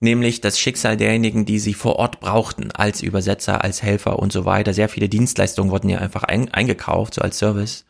nämlich 0.00 0.40
das 0.40 0.58
Schicksal 0.58 0.96
derjenigen, 0.96 1.44
die 1.44 1.58
sie 1.58 1.74
vor 1.74 1.96
Ort 1.96 2.20
brauchten, 2.20 2.70
als 2.72 3.02
Übersetzer, 3.02 3.62
als 3.62 3.82
Helfer 3.82 4.18
und 4.18 4.32
so 4.32 4.44
weiter. 4.44 4.72
Sehr 4.72 4.88
viele 4.88 5.08
Dienstleistungen 5.08 5.70
wurden 5.70 5.88
ja 5.88 5.98
einfach 5.98 6.22
ein, 6.22 6.52
eingekauft, 6.52 7.14
so 7.14 7.22
als 7.22 7.38
Service. 7.38 7.84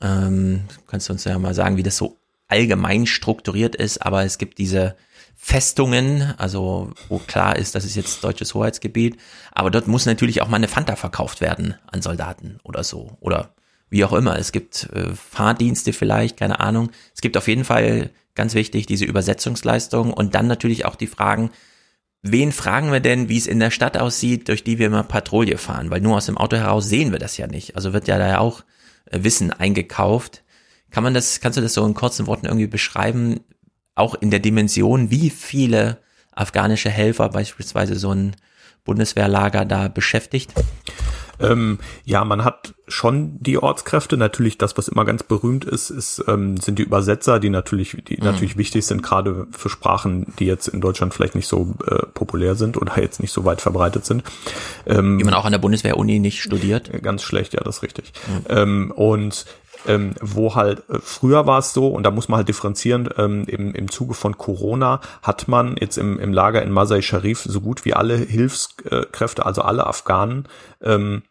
Ähm, 0.00 0.64
kannst 0.86 1.08
du 1.08 1.12
uns 1.12 1.24
ja 1.24 1.38
mal 1.38 1.54
sagen, 1.54 1.76
wie 1.76 1.82
das 1.82 1.96
so 1.96 2.18
allgemein 2.46 3.06
strukturiert 3.06 3.74
ist, 3.74 4.04
aber 4.04 4.24
es 4.24 4.38
gibt 4.38 4.58
diese 4.58 4.96
Festungen, 5.36 6.34
also 6.38 6.92
wo 7.08 7.18
klar 7.18 7.56
ist, 7.56 7.74
das 7.74 7.84
ist 7.84 7.96
jetzt 7.96 8.22
deutsches 8.22 8.54
Hoheitsgebiet, 8.54 9.18
aber 9.52 9.70
dort 9.70 9.88
muss 9.88 10.06
natürlich 10.06 10.42
auch 10.42 10.48
mal 10.48 10.56
eine 10.56 10.68
Fanta 10.68 10.96
verkauft 10.96 11.40
werden 11.40 11.74
an 11.90 12.02
Soldaten 12.02 12.60
oder 12.62 12.84
so 12.84 13.16
oder 13.20 13.54
wie 13.90 14.04
auch 14.04 14.12
immer. 14.12 14.38
Es 14.38 14.52
gibt 14.52 14.88
äh, 14.92 15.14
Fahrdienste 15.14 15.92
vielleicht, 15.92 16.36
keine 16.36 16.60
Ahnung. 16.60 16.90
Es 17.14 17.20
gibt 17.20 17.36
auf 17.36 17.48
jeden 17.48 17.64
Fall 17.64 18.10
ganz 18.34 18.54
wichtig 18.54 18.86
diese 18.86 19.04
Übersetzungsleistung 19.04 20.12
und 20.12 20.34
dann 20.34 20.46
natürlich 20.46 20.84
auch 20.84 20.96
die 20.96 21.06
Fragen, 21.06 21.50
wen 22.22 22.52
fragen 22.52 22.90
wir 22.90 23.00
denn, 23.00 23.28
wie 23.28 23.38
es 23.38 23.46
in 23.46 23.60
der 23.60 23.70
Stadt 23.70 23.96
aussieht, 23.96 24.48
durch 24.48 24.64
die 24.64 24.78
wir 24.78 24.86
immer 24.86 25.04
Patrouille 25.04 25.58
fahren? 25.58 25.90
Weil 25.90 26.00
nur 26.00 26.16
aus 26.16 26.26
dem 26.26 26.38
Auto 26.38 26.56
heraus 26.56 26.88
sehen 26.88 27.12
wir 27.12 27.18
das 27.18 27.36
ja 27.36 27.46
nicht. 27.46 27.76
Also 27.76 27.92
wird 27.92 28.08
ja 28.08 28.18
da 28.18 28.38
auch 28.38 28.64
äh, 29.06 29.22
Wissen 29.22 29.52
eingekauft. 29.52 30.42
Kann 30.90 31.04
man 31.04 31.14
das, 31.14 31.40
kannst 31.40 31.58
du 31.58 31.62
das 31.62 31.74
so 31.74 31.84
in 31.86 31.94
kurzen 31.94 32.26
Worten 32.26 32.46
irgendwie 32.46 32.66
beschreiben? 32.66 33.40
Auch 33.94 34.14
in 34.14 34.30
der 34.30 34.40
Dimension, 34.40 35.10
wie 35.10 35.30
viele 35.30 35.98
afghanische 36.32 36.90
Helfer 36.90 37.28
beispielsweise 37.28 37.96
so 37.96 38.12
ein 38.12 38.34
Bundeswehrlager 38.84 39.64
da 39.64 39.88
beschäftigt? 39.88 40.52
Ähm, 41.40 41.78
ja, 42.04 42.24
man 42.24 42.44
hat 42.44 42.74
schon 42.86 43.38
die 43.40 43.58
Ortskräfte. 43.58 44.16
Natürlich, 44.16 44.58
das, 44.58 44.76
was 44.76 44.88
immer 44.88 45.04
ganz 45.04 45.22
berühmt 45.22 45.64
ist, 45.64 45.90
ist 45.90 46.24
ähm, 46.28 46.56
sind 46.58 46.78
die 46.78 46.82
Übersetzer, 46.82 47.40
die 47.40 47.50
natürlich, 47.50 47.96
die 48.08 48.16
mhm. 48.16 48.24
natürlich 48.24 48.56
wichtig 48.56 48.86
sind, 48.86 49.02
gerade 49.02 49.46
für 49.50 49.68
Sprachen, 49.68 50.32
die 50.38 50.46
jetzt 50.46 50.68
in 50.68 50.80
Deutschland 50.80 51.14
vielleicht 51.14 51.34
nicht 51.34 51.48
so 51.48 51.74
äh, 51.86 52.06
populär 52.14 52.54
sind 52.54 52.76
oder 52.76 53.00
jetzt 53.00 53.20
nicht 53.20 53.32
so 53.32 53.44
weit 53.44 53.60
verbreitet 53.60 54.04
sind. 54.04 54.22
Ähm, 54.86 55.18
die 55.18 55.24
man 55.24 55.34
auch 55.34 55.44
an 55.44 55.52
der 55.52 55.58
Bundeswehr-Uni 55.58 56.18
nicht 56.18 56.42
studiert. 56.42 56.90
Ganz 57.02 57.22
schlecht, 57.22 57.54
ja, 57.54 57.60
das 57.60 57.76
ist 57.76 57.82
richtig. 57.82 58.12
Mhm. 58.26 58.44
Ähm, 58.48 58.90
und 58.94 59.46
ähm, 59.86 60.14
wo 60.20 60.54
halt 60.54 60.88
äh, 60.88 60.98
früher 61.00 61.46
war 61.46 61.58
es 61.58 61.72
so, 61.72 61.88
und 61.88 62.02
da 62.04 62.10
muss 62.10 62.28
man 62.28 62.38
halt 62.38 62.48
differenzieren, 62.48 63.08
ähm, 63.16 63.44
im, 63.46 63.74
im 63.74 63.90
Zuge 63.90 64.14
von 64.14 64.38
Corona 64.38 65.00
hat 65.22 65.48
man 65.48 65.76
jetzt 65.78 65.98
im, 65.98 66.18
im 66.18 66.32
Lager 66.32 66.62
in 66.62 66.70
Masai 66.70 67.02
Sharif 67.02 67.42
so 67.42 67.60
gut 67.60 67.84
wie 67.84 67.94
alle 67.94 68.16
Hilfskräfte, 68.16 69.44
also 69.44 69.62
alle 69.62 69.86
Afghanen, 69.86 70.48
ähm, 70.82 71.22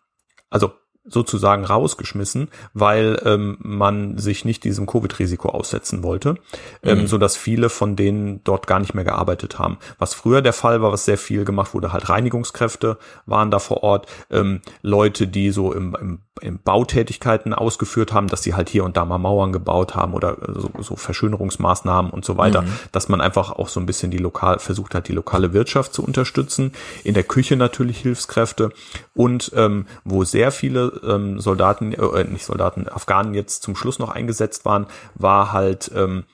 also 0.49 0.71
sozusagen 1.05 1.65
rausgeschmissen, 1.65 2.47
weil 2.73 3.21
ähm, 3.25 3.57
man 3.59 4.17
sich 4.17 4.45
nicht 4.45 4.63
diesem 4.63 4.85
Covid-Risiko 4.85 5.49
aussetzen 5.49 6.01
wollte, 6.01 6.35
ähm, 6.81 7.01
Mhm. 7.01 7.07
so 7.07 7.17
dass 7.17 7.35
viele 7.35 7.69
von 7.69 7.95
denen 7.95 8.41
dort 8.45 8.67
gar 8.67 8.79
nicht 8.79 8.93
mehr 8.93 9.03
gearbeitet 9.03 9.59
haben. 9.59 9.77
Was 9.99 10.13
früher 10.13 10.41
der 10.41 10.53
Fall 10.53 10.81
war, 10.81 10.91
was 10.93 11.03
sehr 11.05 11.17
viel 11.17 11.43
gemacht 11.43 11.73
wurde, 11.73 11.91
halt 11.91 12.07
Reinigungskräfte 12.07 12.97
waren 13.25 13.51
da 13.51 13.59
vor 13.59 13.83
Ort, 13.83 14.07
ähm, 14.31 14.61
Leute, 14.81 15.27
die 15.27 15.51
so 15.51 15.73
im, 15.73 15.95
im, 15.99 16.19
im 16.41 16.59
Bautätigkeiten 16.59 17.53
ausgeführt 17.53 18.13
haben, 18.13 18.27
dass 18.27 18.43
sie 18.43 18.53
halt 18.55 18.69
hier 18.69 18.85
und 18.85 18.95
da 18.97 19.03
mal 19.05 19.17
Mauern 19.17 19.51
gebaut 19.51 19.95
haben 19.95 20.13
oder 20.13 20.37
so, 20.55 20.69
so 20.79 20.95
Verschönerungsmaßnahmen 20.95 22.11
und 22.11 22.23
so 22.25 22.37
weiter, 22.37 22.61
Mhm. 22.61 22.67
dass 22.91 23.09
man 23.09 23.19
einfach 23.21 23.51
auch 23.51 23.67
so 23.67 23.79
ein 23.79 23.85
bisschen 23.85 24.09
die 24.11 24.17
lokal 24.17 24.59
versucht 24.59 24.95
hat, 24.95 25.07
die 25.07 25.13
lokale 25.13 25.53
Wirtschaft 25.53 25.93
zu 25.93 26.03
unterstützen. 26.03 26.71
In 27.03 27.13
der 27.13 27.23
Küche 27.23 27.55
natürlich 27.55 27.97
Hilfskräfte 27.99 28.71
und 29.13 29.51
ähm, 29.55 29.85
wo 30.05 30.23
sehr 30.23 30.51
viele 30.51 30.92
ähm, 31.03 31.39
Soldaten, 31.39 31.93
äh, 31.93 32.23
nicht 32.25 32.45
Soldaten, 32.45 32.87
Afghanen 32.87 33.33
jetzt 33.33 33.63
zum 33.63 33.75
Schluss 33.75 33.99
noch 33.99 34.09
eingesetzt 34.09 34.65
waren, 34.65 34.87
war 35.15 35.51
halt 35.51 35.91
ähm, 35.95 36.25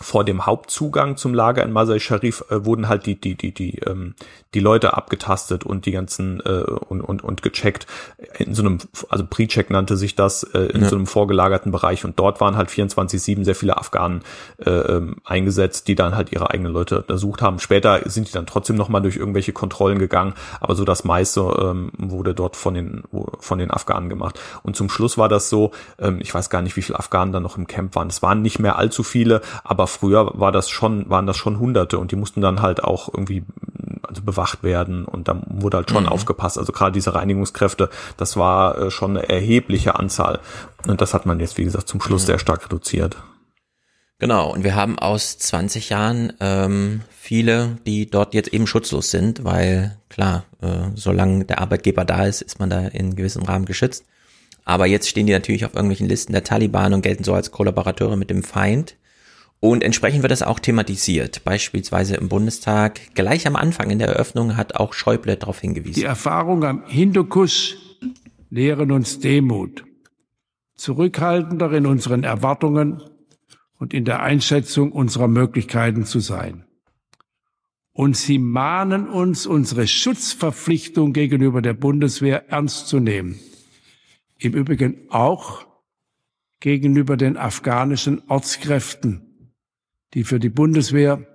vor 0.00 0.24
dem 0.24 0.46
Hauptzugang 0.46 1.16
zum 1.16 1.34
Lager 1.34 1.62
in 1.62 1.72
Masai 1.72 1.98
Sharif 1.98 2.44
äh, 2.50 2.64
wurden 2.64 2.88
halt 2.88 3.06
die 3.06 3.20
die 3.20 3.34
die 3.34 3.52
die 3.52 3.78
ähm, 3.80 4.14
die 4.54 4.60
Leute 4.60 4.96
abgetastet 4.96 5.64
und 5.64 5.86
die 5.86 5.92
ganzen 5.92 6.40
äh, 6.40 6.62
und 6.62 7.00
und 7.00 7.22
und 7.24 7.42
gecheckt 7.42 7.86
in 8.38 8.54
so 8.54 8.62
einem 8.62 8.78
also 9.08 9.24
Pre-Check 9.28 9.70
nannte 9.70 9.96
sich 9.96 10.14
das 10.14 10.42
äh, 10.42 10.58
in 10.58 10.82
Ja. 10.82 10.88
so 10.88 10.96
einem 10.96 11.06
vorgelagerten 11.06 11.72
Bereich 11.72 12.04
und 12.04 12.18
dort 12.18 12.40
waren 12.40 12.56
halt 12.56 12.70
24/7 12.70 13.44
sehr 13.44 13.54
viele 13.54 13.76
Afghanen 13.78 14.22
äh, 14.64 14.70
ähm, 14.70 15.16
eingesetzt, 15.24 15.88
die 15.88 15.94
dann 15.94 16.16
halt 16.16 16.32
ihre 16.32 16.50
eigenen 16.50 16.72
Leute 16.72 16.98
untersucht 17.02 17.42
haben. 17.42 17.58
Später 17.58 18.00
sind 18.08 18.28
die 18.28 18.32
dann 18.32 18.46
trotzdem 18.46 18.76
noch 18.76 18.88
mal 18.88 19.00
durch 19.00 19.16
irgendwelche 19.16 19.52
Kontrollen 19.52 19.98
gegangen, 19.98 20.34
aber 20.60 20.74
so 20.74 20.84
das 20.84 21.04
meiste 21.04 21.40
ähm, 21.40 21.92
wurde 21.98 22.34
dort 22.34 22.56
von 22.56 22.74
den 22.74 23.02
von 23.40 23.58
den 23.58 23.70
Afghanen 23.70 24.08
gemacht. 24.08 24.38
Und 24.62 24.76
zum 24.76 24.88
Schluss 24.88 25.18
war 25.18 25.28
das 25.28 25.48
so, 25.48 25.70
ähm, 25.98 26.18
ich 26.20 26.32
weiß 26.34 26.50
gar 26.50 26.62
nicht, 26.62 26.76
wie 26.76 26.82
viele 26.82 26.98
Afghanen 26.98 27.32
da 27.32 27.40
noch 27.40 27.56
im 27.56 27.66
Camp 27.66 27.94
waren. 27.96 28.08
Es 28.08 28.22
waren 28.22 28.42
nicht 28.42 28.58
mehr 28.58 28.76
allzu 28.76 29.02
viele, 29.02 29.40
aber 29.64 29.86
früher 29.86 30.32
war 30.34 30.52
das 30.52 30.68
schon 30.68 31.08
waren 31.08 31.26
das 31.26 31.36
schon 31.36 31.58
Hunderte 31.58 31.98
und 31.98 32.12
die 32.12 32.16
mussten 32.16 32.40
dann 32.40 32.62
halt 32.62 32.84
auch 32.84 33.08
irgendwie 33.12 33.44
also 34.12 34.22
bewacht 34.22 34.62
werden 34.62 35.04
und 35.04 35.28
da 35.28 35.42
wurde 35.46 35.78
halt 35.78 35.90
schon 35.90 36.04
Mhm. 36.04 36.08
aufgepasst. 36.10 36.58
Also 36.58 36.72
gerade 36.72 36.92
diese 36.92 37.14
Reinigungskräfte, 37.14 37.90
das 38.16 38.36
war 38.36 38.78
äh, 38.78 38.90
schon 38.90 39.16
eine 39.16 39.28
erhebliche 39.28 39.96
Anzahl 39.96 40.40
und 40.86 41.00
das 41.00 41.12
hat 41.14 41.26
man 41.26 41.40
jetzt 41.40 41.58
wie 41.58 41.64
gesagt 41.64 41.88
zum 41.88 42.00
Schluss 42.00 42.22
Mhm. 42.22 42.26
sehr 42.26 42.38
stark 42.38 42.64
reduziert. 42.64 43.16
Genau, 44.18 44.52
und 44.52 44.62
wir 44.62 44.76
haben 44.76 44.98
aus 45.00 45.36
20 45.38 45.88
Jahren 45.90 46.32
ähm, 46.38 47.00
viele, 47.10 47.78
die 47.86 48.08
dort 48.08 48.34
jetzt 48.34 48.52
eben 48.52 48.68
schutzlos 48.68 49.10
sind, 49.10 49.42
weil 49.42 49.96
klar, 50.10 50.44
äh, 50.60 50.90
solange 50.94 51.44
der 51.44 51.60
Arbeitgeber 51.60 52.04
da 52.04 52.24
ist, 52.26 52.40
ist 52.40 52.60
man 52.60 52.70
da 52.70 52.86
in 52.86 53.16
gewissem 53.16 53.42
Rahmen 53.42 53.64
geschützt. 53.64 54.04
Aber 54.64 54.86
jetzt 54.86 55.08
stehen 55.08 55.26
die 55.26 55.32
natürlich 55.32 55.64
auf 55.64 55.74
irgendwelchen 55.74 56.06
Listen 56.08 56.32
der 56.32 56.44
Taliban 56.44 56.94
und 56.94 57.02
gelten 57.02 57.24
so 57.24 57.34
als 57.34 57.50
Kollaborateure 57.50 58.14
mit 58.14 58.30
dem 58.30 58.44
Feind. 58.44 58.94
Und 59.64 59.84
entsprechend 59.84 60.22
wird 60.22 60.32
das 60.32 60.42
auch 60.42 60.58
thematisiert. 60.58 61.44
Beispielsweise 61.44 62.16
im 62.16 62.28
Bundestag. 62.28 63.14
Gleich 63.14 63.46
am 63.46 63.54
Anfang 63.54 63.90
in 63.90 64.00
der 64.00 64.08
Eröffnung 64.08 64.56
hat 64.56 64.74
auch 64.74 64.92
Schäuble 64.92 65.36
darauf 65.36 65.60
hingewiesen. 65.60 66.00
Die 66.00 66.04
Erfahrungen 66.04 66.64
am 66.64 66.84
Hindukusch 66.88 67.76
lehren 68.50 68.90
uns 68.90 69.20
Demut, 69.20 69.84
zurückhaltender 70.74 71.70
in 71.74 71.86
unseren 71.86 72.24
Erwartungen 72.24 73.04
und 73.78 73.94
in 73.94 74.04
der 74.04 74.20
Einschätzung 74.20 74.90
unserer 74.90 75.28
Möglichkeiten 75.28 76.06
zu 76.06 76.18
sein. 76.18 76.64
Und 77.92 78.16
sie 78.16 78.40
mahnen 78.40 79.08
uns, 79.08 79.46
unsere 79.46 79.86
Schutzverpflichtung 79.86 81.12
gegenüber 81.12 81.62
der 81.62 81.74
Bundeswehr 81.74 82.50
ernst 82.50 82.88
zu 82.88 82.98
nehmen. 82.98 83.38
Im 84.38 84.54
Übrigen 84.54 85.08
auch 85.10 85.64
gegenüber 86.58 87.16
den 87.16 87.36
afghanischen 87.36 88.22
Ortskräften, 88.28 89.31
die 90.14 90.24
für 90.24 90.38
die 90.38 90.48
Bundeswehr, 90.48 91.26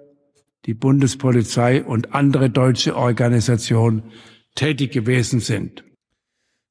die 0.66 0.74
Bundespolizei 0.74 1.84
und 1.84 2.14
andere 2.14 2.50
deutsche 2.50 2.96
Organisationen 2.96 4.04
tätig 4.56 4.92
gewesen 4.92 5.40
sind. 5.40 5.84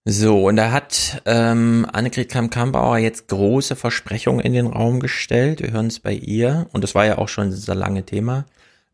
So, 0.09 0.47
und 0.47 0.55
da 0.55 0.71
hat 0.71 1.21
ähm, 1.27 1.85
Annegret 1.93 2.29
Kramp-Karrenbauer 2.29 2.99
jetzt 2.99 3.27
große 3.27 3.75
Versprechungen 3.75 4.39
in 4.39 4.53
den 4.53 4.69
Raum 4.69 5.01
gestellt. 5.01 5.61
Wir 5.61 5.73
hören 5.73 5.89
es 5.89 5.99
bei 5.99 6.13
ihr. 6.13 6.69
Und 6.73 6.85
das 6.85 6.95
war 6.95 7.07
ja 7.07 7.19
auch 7.19 7.29
schon 7.29 7.51
das 7.51 7.67
lange 7.67 8.05
Thema. 8.05 8.47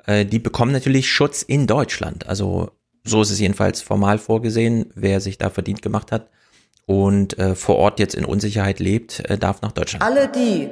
Äh, 0.07 0.25
die 0.25 0.39
bekommen 0.39 0.73
natürlich 0.73 1.11
Schutz 1.11 1.43
in 1.43 1.67
Deutschland. 1.67 2.27
Also 2.29 2.71
so 3.05 3.21
ist 3.21 3.31
es 3.31 3.41
jedenfalls 3.41 3.83
formal 3.83 4.17
vorgesehen. 4.17 4.87
Wer 4.95 5.21
sich 5.21 5.37
da 5.37 5.51
verdient 5.51 5.83
gemacht 5.83 6.13
hat 6.13 6.31
und 6.87 7.39
äh, 7.39 7.55
vor 7.55 7.77
Ort 7.77 8.01
jetzt 8.01 8.15
in 8.15 8.25
Unsicherheit 8.25 8.81
lebt, 8.81 9.21
äh, 9.29 9.37
darf 9.37 9.61
nach 9.61 9.73
Deutschland. 9.73 10.03
Alle 10.03 10.29
die, 10.29 10.71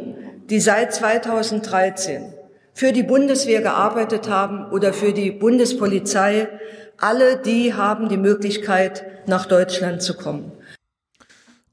die 0.51 0.61
seit 0.61 0.93
2013 0.93 2.35
für 2.75 2.93
die 2.93 3.03
Bundeswehr 3.03 3.63
gearbeitet 3.63 4.29
haben 4.29 4.71
oder 4.71 4.93
für 4.93 5.13
die 5.13 5.31
Bundespolizei, 5.31 6.49
alle 6.99 7.39
die 7.39 7.75
haben 7.75 8.09
die 8.09 8.17
Möglichkeit, 8.17 9.05
nach 9.27 9.47
Deutschland 9.47 10.03
zu 10.03 10.15
kommen. 10.15 10.53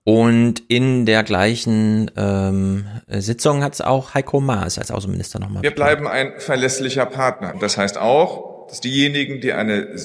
Und 0.03 0.63
in 0.69 1.05
der 1.05 1.23
gleichen 1.23 2.09
ähm, 2.15 2.85
Sitzung 3.09 3.61
hat 3.63 3.73
es 3.73 3.81
auch 3.81 4.13
Heiko 4.13 4.39
Maas 4.39 4.79
als 4.79 4.89
Außenminister 4.89 5.39
nochmal. 5.39 5.63
Wir 5.63 5.75
bleiben 5.75 6.07
ein 6.07 6.33
verlässlicher 6.37 7.05
Partner. 7.05 7.55
Das 7.59 7.77
heißt 7.77 7.97
auch, 7.97 8.67
dass 8.69 8.79
diejenigen, 8.79 9.41
die 9.41 9.51
eine, 9.51 9.95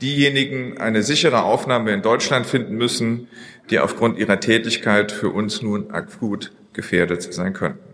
diejenigen 0.00 0.78
eine 0.78 1.02
sichere 1.02 1.42
Aufnahme 1.42 1.90
in 1.92 2.02
Deutschland 2.02 2.46
finden 2.46 2.76
müssen, 2.76 3.26
die 3.70 3.80
aufgrund 3.80 4.16
ihrer 4.18 4.38
Tätigkeit 4.38 5.10
für 5.10 5.30
uns 5.30 5.60
nun 5.60 5.90
akut 5.90 6.52
gefährdet 6.72 7.32
sein 7.34 7.52
könnten. 7.52 7.87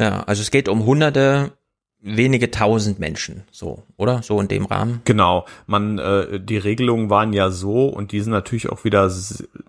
Ja, 0.00 0.22
also 0.22 0.40
es 0.40 0.50
geht 0.50 0.66
um 0.70 0.86
hunderte, 0.86 1.52
wenige 2.00 2.50
tausend 2.50 2.98
Menschen, 2.98 3.44
so, 3.50 3.82
oder? 3.98 4.22
So 4.22 4.40
in 4.40 4.48
dem 4.48 4.64
Rahmen. 4.64 5.02
Genau, 5.04 5.44
man 5.66 5.98
äh, 5.98 6.40
die 6.40 6.56
Regelungen 6.56 7.10
waren 7.10 7.34
ja 7.34 7.50
so 7.50 7.86
und 7.86 8.12
die 8.12 8.22
sind 8.22 8.32
natürlich 8.32 8.70
auch 8.70 8.84
wieder 8.84 9.12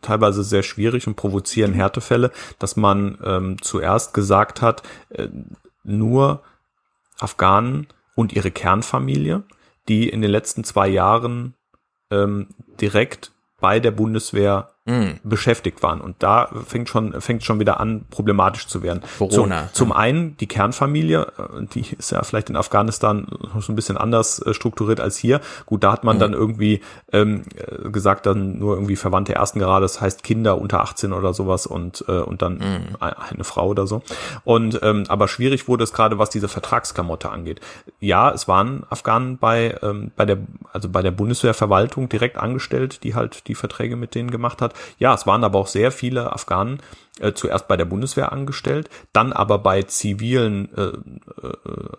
teilweise 0.01 0.45
sehr 0.45 0.63
schwierig 0.63 1.05
und 1.05 1.17
provozieren 1.17 1.73
Härtefälle, 1.73 2.31
dass 2.59 2.77
man 2.77 3.17
ähm, 3.25 3.61
zuerst 3.61 4.13
gesagt 4.13 4.61
hat, 4.61 4.83
äh, 5.09 5.27
nur 5.83 6.41
Afghanen 7.19 7.87
und 8.15 8.31
ihre 8.31 8.51
Kernfamilie, 8.51 9.43
die 9.89 10.07
in 10.07 10.21
den 10.21 10.31
letzten 10.31 10.63
zwei 10.63 10.87
Jahren 10.87 11.55
ähm, 12.09 12.47
direkt 12.79 13.33
bei 13.59 13.81
der 13.81 13.91
Bundeswehr 13.91 14.70
Mhm. 14.85 15.19
beschäftigt 15.23 15.83
waren. 15.83 16.01
Und 16.01 16.15
da 16.23 16.49
fängt 16.65 16.89
schon, 16.89 17.21
fängt 17.21 17.43
schon 17.43 17.59
wieder 17.59 17.79
an, 17.79 18.05
problematisch 18.09 18.65
zu 18.65 18.81
werden. 18.81 19.01
Corona, 19.19 19.65
Zum, 19.73 19.73
zum 19.73 19.91
einen 19.91 20.37
die 20.37 20.47
Kernfamilie, 20.47 21.21
äh, 21.37 21.65
die 21.75 21.85
ist 21.95 22.09
ja 22.11 22.23
vielleicht 22.23 22.49
in 22.49 22.55
Afghanistan 22.55 23.27
so 23.59 23.71
ein 23.71 23.75
bisschen 23.75 23.95
anders 23.95 24.39
äh, 24.39 24.55
strukturiert 24.55 24.99
als 24.99 25.17
hier. 25.17 25.39
Gut, 25.67 25.83
da 25.83 25.91
hat 25.91 26.03
man 26.03 26.15
Mhm. 26.15 26.19
dann 26.19 26.33
irgendwie 26.33 26.81
ähm, 27.13 27.43
äh, 27.55 27.89
gesagt, 27.91 28.25
dann 28.25 28.57
nur 28.57 28.73
irgendwie 28.73 28.95
Verwandte 28.95 29.35
ersten 29.35 29.59
Grades, 29.59 29.93
das 29.93 30.01
heißt 30.01 30.23
Kinder 30.23 30.57
unter 30.59 30.81
18 30.81 31.13
oder 31.13 31.35
sowas 31.35 31.67
und, 31.67 32.03
äh, 32.07 32.13
und 32.13 32.41
dann 32.41 32.53
Mhm. 32.55 32.95
ein- 32.99 33.13
eine 33.13 33.43
Frau 33.43 33.67
oder 33.67 33.85
so. 33.85 34.01
Und 34.45 34.79
ähm, 34.81 35.03
aber 35.09 35.27
schwierig 35.27 35.67
wurde 35.67 35.83
es 35.83 35.93
gerade, 35.93 36.17
was 36.17 36.31
diese 36.31 36.47
Vertragsklamotte 36.47 37.29
angeht. 37.29 37.61
Ja, 37.99 38.31
es 38.31 38.47
waren 38.47 38.83
Afghanen 38.89 39.37
bei, 39.37 39.77
ähm, 39.83 40.09
bei 40.15 40.25
der, 40.25 40.39
also 40.73 40.89
bei 40.89 41.03
der 41.03 41.11
Bundeswehrverwaltung 41.11 42.09
direkt 42.09 42.37
angestellt, 42.37 43.03
die 43.03 43.13
halt 43.13 43.47
die 43.47 43.53
Verträge 43.53 43.95
mit 43.95 44.15
denen 44.15 44.31
gemacht 44.31 44.59
hat. 44.59 44.70
Ja, 44.97 45.13
es 45.13 45.25
waren 45.27 45.43
aber 45.43 45.59
auch 45.59 45.67
sehr 45.67 45.91
viele 45.91 46.31
Afghanen 46.31 46.81
äh, 47.19 47.33
zuerst 47.33 47.67
bei 47.67 47.75
der 47.75 47.85
Bundeswehr 47.85 48.31
angestellt, 48.31 48.89
dann 49.11 49.33
aber 49.33 49.59
bei 49.59 49.83
zivilen 49.83 50.69
äh, 50.75 50.81
äh, 50.83 50.93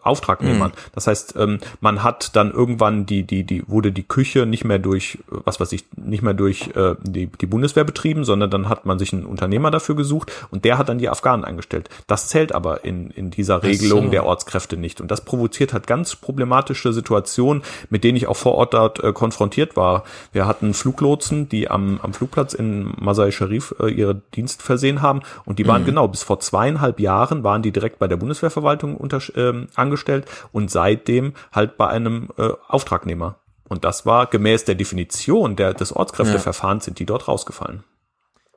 Auftragnehmern. 0.02 0.70
Mhm. 0.70 0.90
Das 0.94 1.06
heißt, 1.06 1.34
ähm, 1.36 1.58
man 1.80 2.02
hat 2.02 2.34
dann 2.34 2.50
irgendwann 2.50 3.04
die, 3.04 3.22
die, 3.24 3.44
die, 3.44 3.68
wurde 3.68 3.92
die 3.92 4.04
Küche 4.04 4.46
nicht 4.46 4.64
mehr 4.64 4.78
durch, 4.78 5.18
was 5.28 5.60
weiß 5.60 5.72
ich, 5.72 5.84
nicht 5.96 6.22
mehr 6.22 6.32
durch 6.32 6.70
äh, 6.74 6.94
die, 7.02 7.26
die 7.26 7.46
Bundeswehr 7.46 7.84
betrieben, 7.84 8.24
sondern 8.24 8.50
dann 8.50 8.70
hat 8.70 8.86
man 8.86 8.98
sich 8.98 9.12
einen 9.12 9.26
Unternehmer 9.26 9.70
dafür 9.70 9.96
gesucht 9.96 10.32
und 10.50 10.64
der 10.64 10.78
hat 10.78 10.88
dann 10.88 10.98
die 10.98 11.10
Afghanen 11.10 11.44
eingestellt. 11.44 11.90
Das 12.06 12.28
zählt 12.28 12.52
aber 12.52 12.84
in, 12.84 13.10
in 13.10 13.30
dieser 13.30 13.62
Regelung 13.62 14.06
so. 14.06 14.10
der 14.10 14.24
Ortskräfte 14.24 14.78
nicht. 14.78 15.02
Und 15.02 15.10
das 15.10 15.20
provoziert 15.20 15.74
halt 15.74 15.86
ganz 15.86 16.16
problematische 16.16 16.92
Situationen, 16.94 17.62
mit 17.90 18.02
denen 18.02 18.16
ich 18.16 18.28
auch 18.28 18.36
vor 18.36 18.54
Ort 18.54 18.72
dort 18.72 19.04
äh, 19.04 19.12
konfrontiert 19.12 19.76
war. 19.76 20.04
Wir 20.32 20.46
hatten 20.46 20.72
Fluglotsen, 20.72 21.50
die 21.50 21.70
am, 21.70 22.00
am 22.02 22.14
Flugplatz 22.14 22.54
in 22.54 22.94
Masai 22.98 23.30
Sharif 23.30 23.74
äh, 23.78 23.90
ihre 23.90 24.22
Dienst 24.34 24.62
versehen 24.62 25.01
haben 25.02 25.20
und 25.44 25.58
die 25.58 25.66
waren 25.66 25.82
Mhm. 25.82 25.86
genau 25.86 26.08
bis 26.08 26.22
vor 26.22 26.40
zweieinhalb 26.40 27.00
Jahren 27.00 27.44
waren 27.44 27.62
die 27.62 27.72
direkt 27.72 27.98
bei 27.98 28.08
der 28.08 28.16
Bundeswehrverwaltung 28.16 28.96
unter, 28.96 29.20
ähm, 29.36 29.68
angestellt 29.74 30.26
und 30.52 30.70
seitdem 30.70 31.34
halt 31.52 31.76
bei 31.76 31.88
einem 31.88 32.28
äh, 32.38 32.48
Auftragnehmer. 32.68 33.36
Und 33.68 33.84
das 33.84 34.06
war 34.06 34.26
gemäß 34.26 34.64
der 34.64 34.74
Definition 34.74 35.56
der, 35.56 35.74
des 35.74 35.94
Ortskräfteverfahrens 35.94 36.84
sind 36.84 36.98
die 36.98 37.06
dort 37.06 37.28
rausgefallen. 37.28 37.84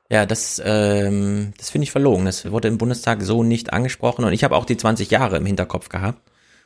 Ja, 0.08 0.24
das, 0.24 0.62
ähm, 0.64 1.52
das 1.58 1.70
finde 1.70 1.84
ich 1.84 1.90
verlogen. 1.90 2.26
Das 2.26 2.50
wurde 2.50 2.68
im 2.68 2.78
Bundestag 2.78 3.22
so 3.22 3.42
nicht 3.42 3.72
angesprochen 3.72 4.24
und 4.24 4.32
ich 4.32 4.44
habe 4.44 4.54
auch 4.54 4.64
die 4.64 4.76
20 4.76 5.10
Jahre 5.10 5.36
im 5.36 5.46
Hinterkopf 5.46 5.88
gehabt 5.88 6.20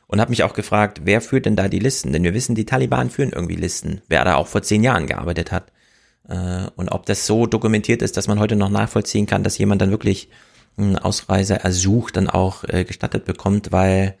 und 0.07 0.19
habe 0.19 0.29
mich 0.29 0.43
auch 0.43 0.53
gefragt, 0.53 1.01
wer 1.05 1.21
führt 1.21 1.45
denn 1.45 1.55
da 1.55 1.67
die 1.69 1.79
Listen? 1.79 2.11
Denn 2.13 2.23
wir 2.23 2.33
wissen, 2.33 2.53
die 2.53 2.65
Taliban 2.65 3.09
führen 3.09 3.31
irgendwie 3.31 3.55
Listen, 3.55 4.01
wer 4.09 4.25
da 4.25 4.35
auch 4.35 4.47
vor 4.47 4.61
zehn 4.61 4.83
Jahren 4.83 5.07
gearbeitet 5.07 5.51
hat. 5.51 5.71
Äh, 6.31 6.69
und 6.75 6.89
ob 6.89 7.05
das 7.05 7.27
so 7.27 7.45
dokumentiert 7.45 8.01
ist, 8.01 8.17
dass 8.17 8.27
man 8.27 8.39
heute 8.39 8.55
noch 8.55 8.69
nachvollziehen 8.69 9.25
kann, 9.25 9.43
dass 9.43 9.57
jemand 9.57 9.81
dann 9.81 9.91
wirklich 9.91 10.29
eine 10.77 11.03
Ausreiseersuch 11.03 12.11
dann 12.11 12.29
auch 12.29 12.63
äh, 12.63 12.85
gestattet 12.85 13.25
bekommt, 13.25 13.71
weil 13.71 14.15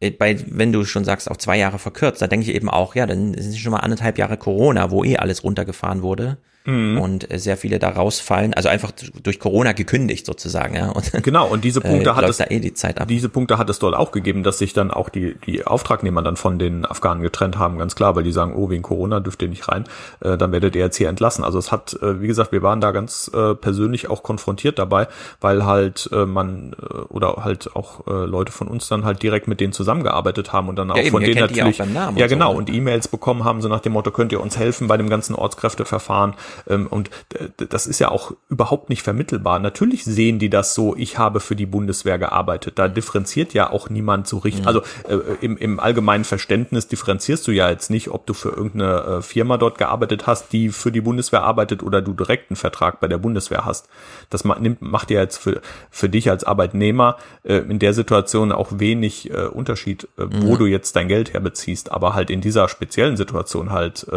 äh, 0.00 0.10
bei, 0.10 0.38
wenn 0.46 0.72
du 0.72 0.84
schon 0.84 1.04
sagst, 1.04 1.30
auf 1.30 1.38
zwei 1.38 1.58
Jahre 1.58 1.78
verkürzt, 1.78 2.20
da 2.20 2.26
denke 2.26 2.48
ich 2.48 2.54
eben 2.54 2.68
auch, 2.68 2.94
ja, 2.94 3.06
dann 3.06 3.34
sind 3.34 3.56
schon 3.56 3.72
mal 3.72 3.78
anderthalb 3.78 4.18
Jahre 4.18 4.36
Corona, 4.36 4.90
wo 4.90 5.02
eh 5.02 5.16
alles 5.16 5.42
runtergefahren 5.42 6.02
wurde 6.02 6.36
mhm. 6.68 7.00
und 7.00 7.30
äh, 7.30 7.38
sehr 7.38 7.56
viele 7.56 7.78
da 7.78 7.88
rausfallen, 7.88 8.54
also 8.54 8.68
einfach 8.68 8.92
durch 9.22 9.40
Corona 9.40 9.72
gekündigt 9.72 10.26
sozusagen, 10.26 10.74
ja. 10.74 10.90
Und, 10.90 11.12
genau, 11.22 11.48
und 11.48 11.64
diese 11.64 11.80
Punkte 11.80 12.10
äh, 12.10 12.12
hat 12.12 12.28
es, 12.28 12.36
da 12.36 12.44
eh 12.44 12.60
die 12.60 12.74
Zeit 12.74 13.00
ab. 13.00 13.08
diese 13.08 13.28
Punkte 13.28 13.58
hat 13.58 13.68
es 13.70 13.78
dort 13.78 13.96
auch 13.96 14.12
gegeben, 14.12 14.42
dass 14.42 14.58
sich 14.58 14.72
dann 14.72 14.90
auch 14.90 15.08
die, 15.08 15.36
die 15.46 15.66
Auftragnehmer 15.66 16.22
dann 16.22 16.36
von 16.36 16.58
den 16.58 16.84
Afghanen 16.84 17.22
getrennt 17.22 17.58
haben, 17.58 17.78
ganz 17.78 17.96
klar, 17.96 18.14
weil 18.14 18.22
die 18.22 18.32
sagen, 18.32 18.54
oh, 18.54 18.70
wegen 18.70 18.82
Corona 18.82 19.20
dürft 19.20 19.42
ihr 19.42 19.48
nicht 19.48 19.68
rein, 19.68 19.84
äh, 20.20 20.36
dann 20.36 20.52
werdet 20.52 20.76
ihr 20.76 20.82
jetzt 20.82 20.96
hier 20.96 21.08
entlassen. 21.08 21.44
Also 21.44 21.58
es 21.58 21.72
hat, 21.72 21.94
äh, 22.02 22.20
wie 22.20 22.26
gesagt, 22.26 22.52
wir 22.52 22.62
waren 22.62 22.80
da 22.80 22.92
ganz 22.92 23.30
äh, 23.34 23.54
persönlich 23.54 24.10
auch 24.10 24.22
konfrontiert 24.22 24.78
dabei, 24.78 25.08
weil 25.40 25.64
halt 25.64 26.08
äh, 26.12 26.26
man 26.26 26.76
äh, 26.80 26.94
oder 27.08 27.44
halt 27.44 27.74
auch 27.74 28.06
äh, 28.06 28.26
Leute 28.26 28.52
von 28.52 28.68
uns 28.68 28.88
dann 28.88 29.04
halt 29.04 29.22
direkt 29.22 29.48
mit 29.48 29.60
denen 29.60 29.72
zusammengearbeitet 29.72 30.52
haben 30.52 30.68
und 30.68 30.76
dann 30.76 30.90
auch 30.90 30.96
ja, 30.96 31.02
eben, 31.02 31.10
von 31.12 31.22
denen 31.22 31.40
natürlich, 31.40 31.78
ja 31.78 32.26
genau, 32.26 32.50
und, 32.50 32.68
so. 32.68 32.72
und 32.72 32.74
E-Mails 32.74 33.08
bekommen 33.08 33.44
haben, 33.44 33.62
so 33.62 33.68
nach 33.68 33.80
dem 33.80 33.92
Motto, 33.92 34.10
könnt 34.10 34.32
ihr 34.32 34.40
uns 34.40 34.58
helfen 34.58 34.88
bei 34.88 34.96
dem 34.96 35.08
ganzen 35.08 35.34
Ortskräfteverfahren 35.34 36.34
und 36.66 37.10
das 37.56 37.86
ist 37.86 37.98
ja 37.98 38.10
auch 38.10 38.32
überhaupt 38.48 38.88
nicht 38.88 39.02
vermittelbar. 39.02 39.58
Natürlich 39.58 40.04
sehen 40.04 40.38
die 40.38 40.50
das 40.50 40.74
so, 40.74 40.96
ich 40.96 41.18
habe 41.18 41.40
für 41.40 41.56
die 41.56 41.66
Bundeswehr 41.66 42.18
gearbeitet. 42.18 42.78
Da 42.78 42.88
differenziert 42.88 43.54
ja 43.54 43.70
auch 43.70 43.90
niemand 43.90 44.26
so 44.28 44.38
richtig. 44.38 44.62
Mhm. 44.62 44.68
Also 44.68 44.82
äh, 45.08 45.18
im, 45.40 45.56
im 45.56 45.80
allgemeinen 45.80 46.24
Verständnis 46.24 46.88
differenzierst 46.88 47.46
du 47.46 47.52
ja 47.52 47.70
jetzt 47.70 47.90
nicht, 47.90 48.10
ob 48.10 48.26
du 48.26 48.34
für 48.34 48.50
irgendeine 48.50 49.18
äh, 49.18 49.22
Firma 49.22 49.56
dort 49.56 49.78
gearbeitet 49.78 50.26
hast, 50.26 50.52
die 50.52 50.70
für 50.70 50.92
die 50.92 51.00
Bundeswehr 51.00 51.42
arbeitet 51.42 51.82
oder 51.82 52.02
du 52.02 52.12
direkt 52.12 52.50
einen 52.50 52.56
Vertrag 52.56 53.00
bei 53.00 53.08
der 53.08 53.18
Bundeswehr 53.18 53.64
hast. 53.64 53.88
Das 54.30 54.44
nimmt, 54.44 54.82
macht 54.82 55.10
ja 55.10 55.20
jetzt 55.20 55.38
für, 55.38 55.60
für 55.90 56.08
dich 56.08 56.30
als 56.30 56.44
Arbeitnehmer 56.44 57.16
äh, 57.44 57.56
in 57.58 57.78
der 57.78 57.94
Situation 57.94 58.52
auch 58.52 58.68
wenig 58.72 59.30
äh, 59.30 59.46
Unterschied, 59.46 60.04
äh, 60.16 60.26
wo 60.30 60.54
mhm. 60.54 60.58
du 60.58 60.66
jetzt 60.66 60.96
dein 60.96 61.08
Geld 61.08 61.32
herbeziehst. 61.32 61.92
Aber 61.92 62.14
halt 62.14 62.30
in 62.30 62.40
dieser 62.40 62.68
speziellen 62.68 63.16
Situation 63.16 63.70
halt 63.70 64.06
äh, 64.08 64.12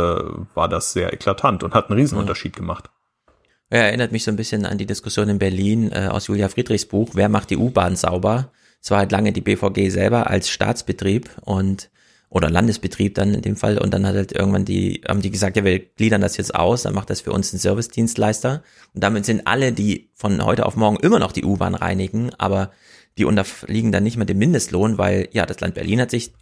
war 0.54 0.68
das 0.68 0.94
sehr 0.94 1.14
eklatant 1.14 1.64
und 1.64 1.74
hat 1.74 1.90
einen 1.90 2.00
Riesenunterschied 2.00 2.21
mhm. 2.26 2.52
gemacht. 2.56 2.90
Ja, 3.72 3.80
erinnert 3.80 4.12
mich 4.12 4.26
so 4.26 4.32
ein 4.32 4.38
bisschen 4.38 4.66
an 4.66 4.78
die 4.78 4.86
Diskussion 4.86 5.30
in 5.30 5.40
Berlin 5.40 5.92
äh, 5.92 6.10
aus 6.12 6.28
Julia 6.28 6.50
Friedrichs 6.50 6.86
Buch, 6.86 7.12
wer 7.14 7.30
macht 7.30 7.50
die 7.50 7.58
U-Bahn 7.58 7.96
sauber? 7.96 8.52
Es 8.82 8.92
war 8.92 8.98
halt 8.98 9.12
lange 9.12 9.32
die 9.32 9.42
BVG 9.42 9.90
selber 9.90 10.30
als 10.30 10.50
Staatsbetrieb 10.50 11.30
und 11.42 11.90
oder 12.30 12.50
Landesbetrieb 12.50 13.16
dann 13.16 13.34
in 13.34 13.42
dem 13.42 13.58
Fall 13.58 13.78
und 13.78 13.94
dann 13.94 14.08
hat 14.08 14.16
halt 14.16 14.32
irgendwann 14.32 14.64
die 14.64 15.02
haben 15.08 15.22
die 15.22 15.32
gesagt, 15.32 15.58
ja, 15.58 15.66
wir 15.66 15.80
gliedern 15.80 16.22
das 16.22 16.38
jetzt 16.38 16.56
aus, 16.56 16.84
dann 16.84 16.94
macht 16.94 17.10
das 17.10 17.22
für 17.22 17.34
uns 17.34 17.52
ein 17.54 17.60
Servicedienstleister 17.60 18.64
und 18.94 19.04
damit 19.04 19.26
sind 19.26 19.48
alle, 19.48 19.74
die 19.74 20.10
von 20.16 20.44
heute 20.44 20.66
auf 20.66 20.76
morgen 20.78 20.98
immer 20.98 21.20
noch 21.20 21.34
die 21.34 21.44
U-Bahn 21.44 21.76
reinigen, 21.76 22.34
aber 22.38 22.72
die 23.18 23.26
unterliegen 23.26 23.92
dann 23.92 24.04
nicht 24.04 24.16
mehr 24.16 24.26
dem 24.26 24.38
Mindestlohn, 24.38 24.98
weil 24.98 25.28
ja, 25.34 25.46
das 25.46 25.60
Land 25.60 25.76
Berlin 25.76 26.02
hat 26.02 26.12
sich 26.12 26.34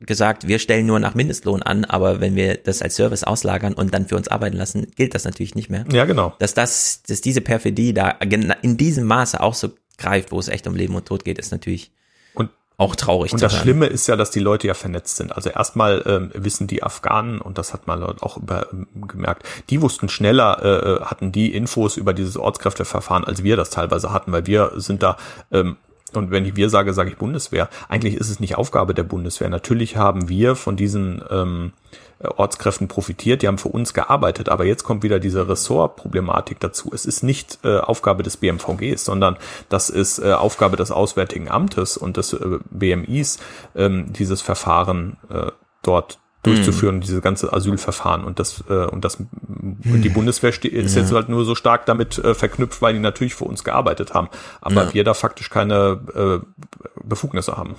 gesagt, 0.00 0.46
wir 0.46 0.58
stellen 0.58 0.86
nur 0.86 1.00
nach 1.00 1.14
Mindestlohn 1.14 1.62
an, 1.62 1.84
aber 1.84 2.20
wenn 2.20 2.36
wir 2.36 2.56
das 2.56 2.82
als 2.82 2.96
Service 2.96 3.24
auslagern 3.24 3.72
und 3.72 3.94
dann 3.94 4.06
für 4.06 4.16
uns 4.16 4.28
arbeiten 4.28 4.56
lassen, 4.56 4.88
gilt 4.94 5.14
das 5.14 5.24
natürlich 5.24 5.54
nicht 5.54 5.70
mehr. 5.70 5.84
Ja, 5.90 6.04
genau. 6.04 6.34
Dass 6.38 6.52
das, 6.52 7.02
dass 7.02 7.22
diese 7.22 7.40
Perfidie 7.40 7.94
da 7.94 8.10
in 8.10 8.76
diesem 8.76 9.04
Maße 9.04 9.40
auch 9.40 9.54
so 9.54 9.70
greift, 9.96 10.32
wo 10.32 10.38
es 10.38 10.48
echt 10.48 10.66
um 10.66 10.74
Leben 10.74 10.94
und 10.94 11.06
Tod 11.06 11.24
geht, 11.24 11.38
ist 11.38 11.50
natürlich 11.50 11.92
und, 12.34 12.50
auch 12.76 12.94
traurig. 12.94 13.32
Und 13.32 13.40
das 13.40 13.54
hören. 13.54 13.62
Schlimme 13.62 13.86
ist 13.86 14.06
ja, 14.06 14.16
dass 14.16 14.30
die 14.30 14.40
Leute 14.40 14.66
ja 14.66 14.74
vernetzt 14.74 15.16
sind. 15.16 15.34
Also 15.34 15.48
erstmal 15.48 16.02
ähm, 16.04 16.30
wissen 16.34 16.66
die 16.66 16.82
Afghanen, 16.82 17.40
und 17.40 17.56
das 17.56 17.72
hat 17.72 17.86
man 17.86 18.02
auch 18.02 18.36
über, 18.36 18.70
ähm, 18.72 18.86
gemerkt, 19.08 19.44
die 19.70 19.80
wussten 19.80 20.10
schneller, 20.10 20.62
äh, 20.62 20.90
äh, 20.90 21.04
hatten 21.06 21.32
die 21.32 21.54
Infos 21.54 21.96
über 21.96 22.12
dieses 22.12 22.36
Ortskräfteverfahren, 22.36 23.24
als 23.24 23.42
wir 23.42 23.56
das 23.56 23.70
teilweise 23.70 24.12
hatten, 24.12 24.30
weil 24.32 24.46
wir 24.46 24.72
sind 24.76 25.02
da 25.02 25.16
ähm, 25.50 25.78
und 26.14 26.30
wenn 26.30 26.44
ich 26.44 26.56
wir 26.56 26.70
sage, 26.70 26.94
sage 26.94 27.10
ich 27.10 27.16
Bundeswehr. 27.16 27.68
Eigentlich 27.88 28.14
ist 28.14 28.30
es 28.30 28.40
nicht 28.40 28.56
Aufgabe 28.56 28.94
der 28.94 29.02
Bundeswehr. 29.02 29.48
Natürlich 29.48 29.96
haben 29.96 30.28
wir 30.28 30.54
von 30.54 30.76
diesen 30.76 31.22
ähm, 31.30 31.72
Ortskräften 32.20 32.88
profitiert, 32.88 33.42
die 33.42 33.48
haben 33.48 33.58
für 33.58 33.68
uns 33.68 33.92
gearbeitet, 33.92 34.48
aber 34.48 34.64
jetzt 34.64 34.84
kommt 34.84 35.02
wieder 35.02 35.18
diese 35.18 35.48
Ressortproblematik 35.48 36.60
dazu. 36.60 36.90
Es 36.94 37.04
ist 37.04 37.22
nicht 37.22 37.58
äh, 37.64 37.78
Aufgabe 37.78 38.22
des 38.22 38.38
BMVGs, 38.38 39.04
sondern 39.04 39.36
das 39.68 39.90
ist 39.90 40.18
äh, 40.18 40.32
Aufgabe 40.32 40.76
des 40.76 40.90
Auswärtigen 40.90 41.50
Amtes 41.50 41.96
und 41.96 42.16
des 42.16 42.32
äh, 42.32 42.58
BMIs, 42.70 43.38
ähm, 43.74 44.12
dieses 44.12 44.40
Verfahren 44.40 45.18
äh, 45.28 45.50
dort 45.82 46.18
durchzuführen, 46.46 46.96
mhm. 46.96 47.00
diese 47.00 47.20
ganze 47.20 47.52
Asylverfahren 47.52 48.24
und 48.24 48.38
das 48.38 48.64
äh, 48.68 48.86
und 48.86 49.04
das 49.04 49.16
und 49.16 50.02
die 50.02 50.08
Bundeswehr 50.08 50.50
ist 50.50 50.64
ja. 50.64 51.02
jetzt 51.02 51.12
halt 51.12 51.28
nur 51.28 51.44
so 51.44 51.54
stark 51.54 51.86
damit 51.86 52.18
äh, 52.18 52.34
verknüpft, 52.34 52.80
weil 52.82 52.94
die 52.94 53.00
natürlich 53.00 53.34
für 53.34 53.44
uns 53.44 53.64
gearbeitet 53.64 54.14
haben, 54.14 54.28
aber 54.60 54.84
ja. 54.84 54.94
wir 54.94 55.04
da 55.04 55.14
faktisch 55.14 55.50
keine 55.50 56.42
äh, 56.44 56.64
Befugnisse 57.04 57.56
haben. 57.56 57.76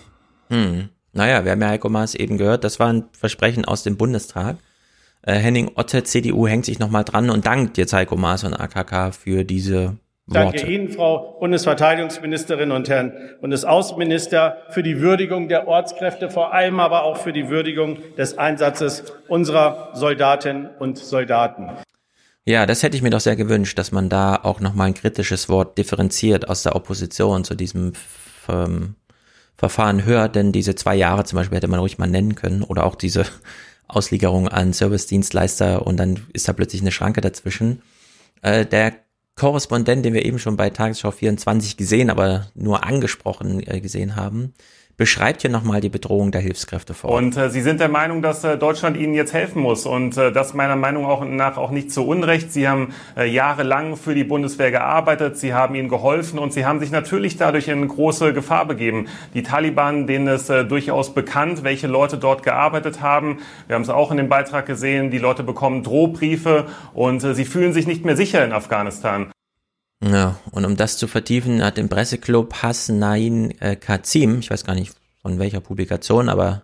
Hm. 0.49 0.89
Naja, 1.13 1.43
wir 1.45 1.51
haben 1.51 1.61
ja 1.61 1.69
Heiko 1.69 1.89
Maas 1.89 2.13
eben 2.13 2.37
gehört, 2.37 2.63
das 2.63 2.79
war 2.79 2.93
ein 2.93 3.05
Versprechen 3.17 3.65
aus 3.65 3.83
dem 3.83 3.97
Bundestag. 3.97 4.57
Äh, 5.23 5.33
Henning 5.33 5.71
Otte, 5.75 6.03
CDU, 6.03 6.47
hängt 6.47 6.65
sich 6.65 6.79
nochmal 6.79 7.03
dran 7.03 7.29
und 7.29 7.45
dankt 7.45 7.77
jetzt 7.77 7.93
Heiko 7.93 8.15
Maas 8.15 8.43
und 8.43 8.53
AKK 8.53 9.11
für 9.13 9.43
diese 9.43 9.97
Worte. 10.27 10.57
Danke 10.57 10.71
Ihnen, 10.71 10.89
Frau 10.89 11.37
Bundesverteidigungsministerin 11.39 12.71
und 12.71 12.89
Herrn 12.89 13.13
Bundesaußenminister, 13.39 14.57
für 14.69 14.83
die 14.83 14.99
Würdigung 14.99 15.47
der 15.47 15.67
Ortskräfte, 15.67 16.29
vor 16.29 16.53
allem 16.53 16.81
aber 16.81 17.03
auch 17.03 17.17
für 17.17 17.31
die 17.31 17.47
Würdigung 17.49 17.99
des 18.17 18.37
Einsatzes 18.37 19.05
unserer 19.29 19.91
Soldatinnen 19.93 20.69
und 20.79 20.97
Soldaten. 20.97 21.69
Ja, 22.43 22.65
das 22.65 22.83
hätte 22.83 22.97
ich 22.97 23.03
mir 23.03 23.09
doch 23.09 23.21
sehr 23.21 23.37
gewünscht, 23.37 23.77
dass 23.77 23.91
man 23.91 24.09
da 24.09 24.35
auch 24.35 24.59
nochmal 24.59 24.87
ein 24.87 24.93
kritisches 24.93 25.47
Wort 25.47 25.77
differenziert 25.77 26.49
aus 26.49 26.63
der 26.63 26.75
Opposition 26.75 27.45
zu 27.45 27.55
diesem 27.55 27.93
ähm, 28.49 28.95
Verfahren 29.57 30.05
hört, 30.05 30.35
denn 30.35 30.51
diese 30.51 30.75
zwei 30.75 30.95
Jahre 30.95 31.23
zum 31.23 31.37
Beispiel 31.37 31.57
hätte 31.57 31.67
man 31.67 31.79
ruhig 31.79 31.97
mal 31.97 32.07
nennen 32.07 32.35
können 32.35 32.63
oder 32.63 32.85
auch 32.85 32.95
diese 32.95 33.25
Ausliegerung 33.87 34.49
an 34.49 34.73
Servicedienstleister 34.73 35.87
und 35.87 35.97
dann 35.97 36.25
ist 36.33 36.47
da 36.47 36.53
plötzlich 36.53 36.81
eine 36.81 36.91
Schranke 36.91 37.21
dazwischen. 37.21 37.81
Äh, 38.41 38.65
der 38.65 38.93
Korrespondent, 39.37 40.03
den 40.03 40.13
wir 40.13 40.25
eben 40.25 40.39
schon 40.39 40.57
bei 40.57 40.69
Tagesschau 40.69 41.11
24 41.11 41.77
gesehen, 41.77 42.09
aber 42.09 42.47
nur 42.55 42.83
angesprochen 42.83 43.65
äh, 43.65 43.79
gesehen 43.79 44.15
haben, 44.15 44.53
beschreibt 44.97 45.41
hier 45.43 45.51
nochmal 45.51 45.79
die 45.79 45.89
Bedrohung 45.89 46.31
der 46.31 46.41
Hilfskräfte 46.41 46.95
vor. 46.95 47.11
Und 47.11 47.37
äh, 47.37 47.51
Sie 47.51 47.61
sind 47.61 47.79
der 47.79 47.87
Meinung, 47.87 48.23
dass 48.23 48.43
äh, 48.43 48.57
Deutschland 48.57 48.97
Ihnen 48.97 49.13
jetzt 49.13 49.31
helfen 49.31 49.61
muss 49.61 49.85
und 49.85 50.17
äh, 50.17 50.31
das 50.31 50.55
meiner 50.55 50.75
Meinung 50.75 51.05
auch 51.05 51.23
nach 51.23 51.57
auch 51.57 51.69
nicht 51.69 51.91
zu 51.91 52.05
Unrecht. 52.05 52.51
Sie 52.51 52.67
haben 52.67 52.93
äh, 53.15 53.29
jahrelang 53.29 53.95
für 53.95 54.15
die 54.15 54.23
Bundeswehr 54.23 54.71
gearbeitet, 54.71 55.37
Sie 55.37 55.53
haben 55.53 55.75
ihnen 55.75 55.87
geholfen 55.87 56.39
und 56.39 56.51
Sie 56.51 56.65
haben 56.65 56.79
sich 56.79 56.89
natürlich 56.89 57.37
dadurch 57.37 57.67
in 57.67 57.87
große 57.87 58.33
Gefahr 58.33 58.65
begeben. 58.65 59.07
Die 59.35 59.43
Taliban, 59.43 60.07
denen 60.07 60.27
ist 60.27 60.49
äh, 60.49 60.65
durchaus 60.65 61.13
bekannt, 61.13 61.63
welche 61.63 61.85
Leute 61.85 62.17
dort 62.17 62.41
gearbeitet 62.41 62.99
haben. 63.01 63.37
Wir 63.67 63.75
haben 63.75 63.83
es 63.83 63.89
auch 63.89 64.09
in 64.09 64.17
dem 64.17 64.29
Beitrag 64.29 64.65
gesehen, 64.65 65.11
die 65.11 65.19
Leute 65.19 65.43
bekommen 65.43 65.83
Drohbriefe 65.83 66.65
und 66.95 67.23
äh, 67.23 67.35
sie 67.35 67.45
fühlen 67.45 67.71
sich 67.71 67.85
nicht 67.85 68.03
mehr 68.03 68.15
sicher 68.15 68.43
in 68.43 68.51
Afghanistan. 68.51 69.31
Ja, 70.03 70.39
und 70.51 70.65
um 70.65 70.75
das 70.75 70.97
zu 70.97 71.07
vertiefen, 71.07 71.63
hat 71.63 71.77
im 71.77 71.89
Presseclub 71.89 72.61
Hasnain 72.61 73.51
äh, 73.59 73.75
Kazim, 73.75 74.39
ich 74.39 74.51
weiß 74.51 74.63
gar 74.63 74.75
nicht 74.75 74.93
von 75.21 75.39
welcher 75.39 75.59
Publikation, 75.59 76.29
aber 76.29 76.63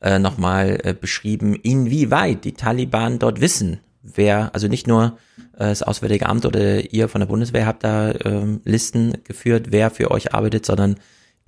äh, 0.00 0.18
nochmal 0.18 0.80
äh, 0.82 0.94
beschrieben, 0.94 1.54
inwieweit 1.54 2.44
die 2.44 2.54
Taliban 2.54 3.18
dort 3.18 3.42
wissen, 3.42 3.80
wer, 4.02 4.54
also 4.54 4.66
nicht 4.66 4.86
nur 4.86 5.18
äh, 5.54 5.68
das 5.68 5.82
Auswärtige 5.82 6.26
Amt 6.26 6.46
oder 6.46 6.90
ihr 6.92 7.08
von 7.08 7.20
der 7.20 7.28
Bundeswehr 7.28 7.66
habt 7.66 7.84
da 7.84 8.14
ähm, 8.24 8.62
Listen 8.64 9.18
geführt, 9.24 9.66
wer 9.70 9.90
für 9.90 10.10
euch 10.10 10.32
arbeitet, 10.32 10.64
sondern 10.64 10.96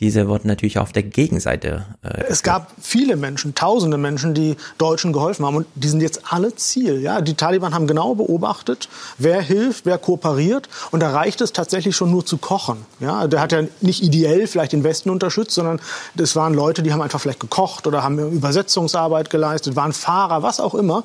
diese 0.00 0.26
wurden 0.26 0.48
natürlich 0.48 0.78
auf 0.78 0.90
der 0.90 1.02
Gegenseite. 1.02 1.86
Äh, 2.02 2.24
es 2.28 2.42
gab 2.42 2.72
viele 2.80 3.16
Menschen, 3.16 3.54
tausende 3.54 3.98
Menschen, 3.98 4.34
die 4.34 4.56
Deutschen 4.78 5.12
geholfen 5.12 5.46
haben 5.46 5.56
und 5.56 5.66
die 5.74 5.88
sind 5.88 6.00
jetzt 6.00 6.32
alle 6.32 6.54
Ziel. 6.56 7.00
Ja, 7.00 7.20
die 7.20 7.34
Taliban 7.34 7.74
haben 7.74 7.86
genau 7.86 8.14
beobachtet, 8.14 8.88
wer 9.18 9.40
hilft, 9.40 9.86
wer 9.86 9.98
kooperiert 9.98 10.68
und 10.90 11.00
da 11.00 11.10
reicht 11.10 11.40
es 11.40 11.52
tatsächlich 11.52 11.94
schon 11.94 12.10
nur 12.10 12.26
zu 12.26 12.38
kochen. 12.38 12.84
Ja, 13.00 13.26
der 13.28 13.40
hat 13.40 13.52
ja 13.52 13.62
nicht 13.80 14.02
ideell 14.02 14.46
vielleicht 14.46 14.72
den 14.72 14.82
Westen 14.82 15.10
unterstützt, 15.10 15.52
sondern 15.54 15.80
das 16.14 16.34
waren 16.34 16.54
Leute, 16.54 16.82
die 16.82 16.92
haben 16.92 17.02
einfach 17.02 17.20
vielleicht 17.20 17.40
gekocht 17.40 17.86
oder 17.86 18.02
haben 18.02 18.18
Übersetzungsarbeit 18.18 19.30
geleistet, 19.30 19.76
waren 19.76 19.92
Fahrer, 19.92 20.42
was 20.42 20.58
auch 20.58 20.74
immer. 20.74 21.04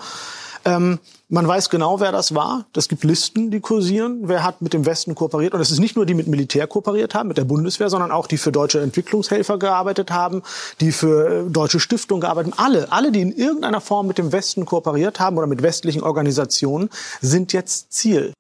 Ähm, 0.66 1.00
man 1.30 1.48
weiß 1.48 1.70
genau, 1.70 2.00
wer 2.00 2.12
das 2.12 2.36
war. 2.36 2.68
Es 2.76 2.88
gibt 2.88 3.04
Listen, 3.04 3.52
die 3.52 3.60
kursieren. 3.60 4.22
Wer 4.24 4.44
hat 4.44 4.62
mit 4.62 4.74
dem 4.74 4.86
Westen 4.86 5.14
kooperiert? 5.14 5.54
Und 5.54 5.60
es 5.60 5.72
ist 5.72 5.80
nicht 5.80 5.96
nur 5.96 6.06
die 6.06 6.14
mit 6.14 6.28
Militär 6.28 6.68
kooperiert 6.68 7.16
haben, 7.16 7.28
mit 7.28 7.38
der 7.38 7.44
Bundeswehr, 7.44 7.90
sondern 7.90 8.12
auch 8.12 8.28
die 8.28 8.38
für 8.38 8.52
deutsche 8.52 8.80
Entwicklungshelfer 8.80 9.60
gearbeitet 9.60 10.10
haben, 10.12 10.42
die 10.80 10.92
für 10.92 11.48
äh, 11.48 11.50
deutsche 11.50 11.80
Stiftungen 11.80 12.22
gearbeitet 12.22 12.54
haben. 12.54 12.66
Alle, 12.66 12.92
alle, 12.92 13.12
die 13.12 13.22
in 13.22 13.34
irgendeiner 13.34 13.82
Form 13.82 14.08
mit 14.08 14.18
dem 14.18 14.32
Westen 14.32 14.66
kooperiert 14.66 15.20
haben 15.20 15.38
oder 15.38 15.48
mit 15.48 15.62
westlichen 15.62 16.02
Organisationen, 16.02 16.90
sind 17.20 17.52
jetzt 17.52 17.92
Ziel. 17.92 18.32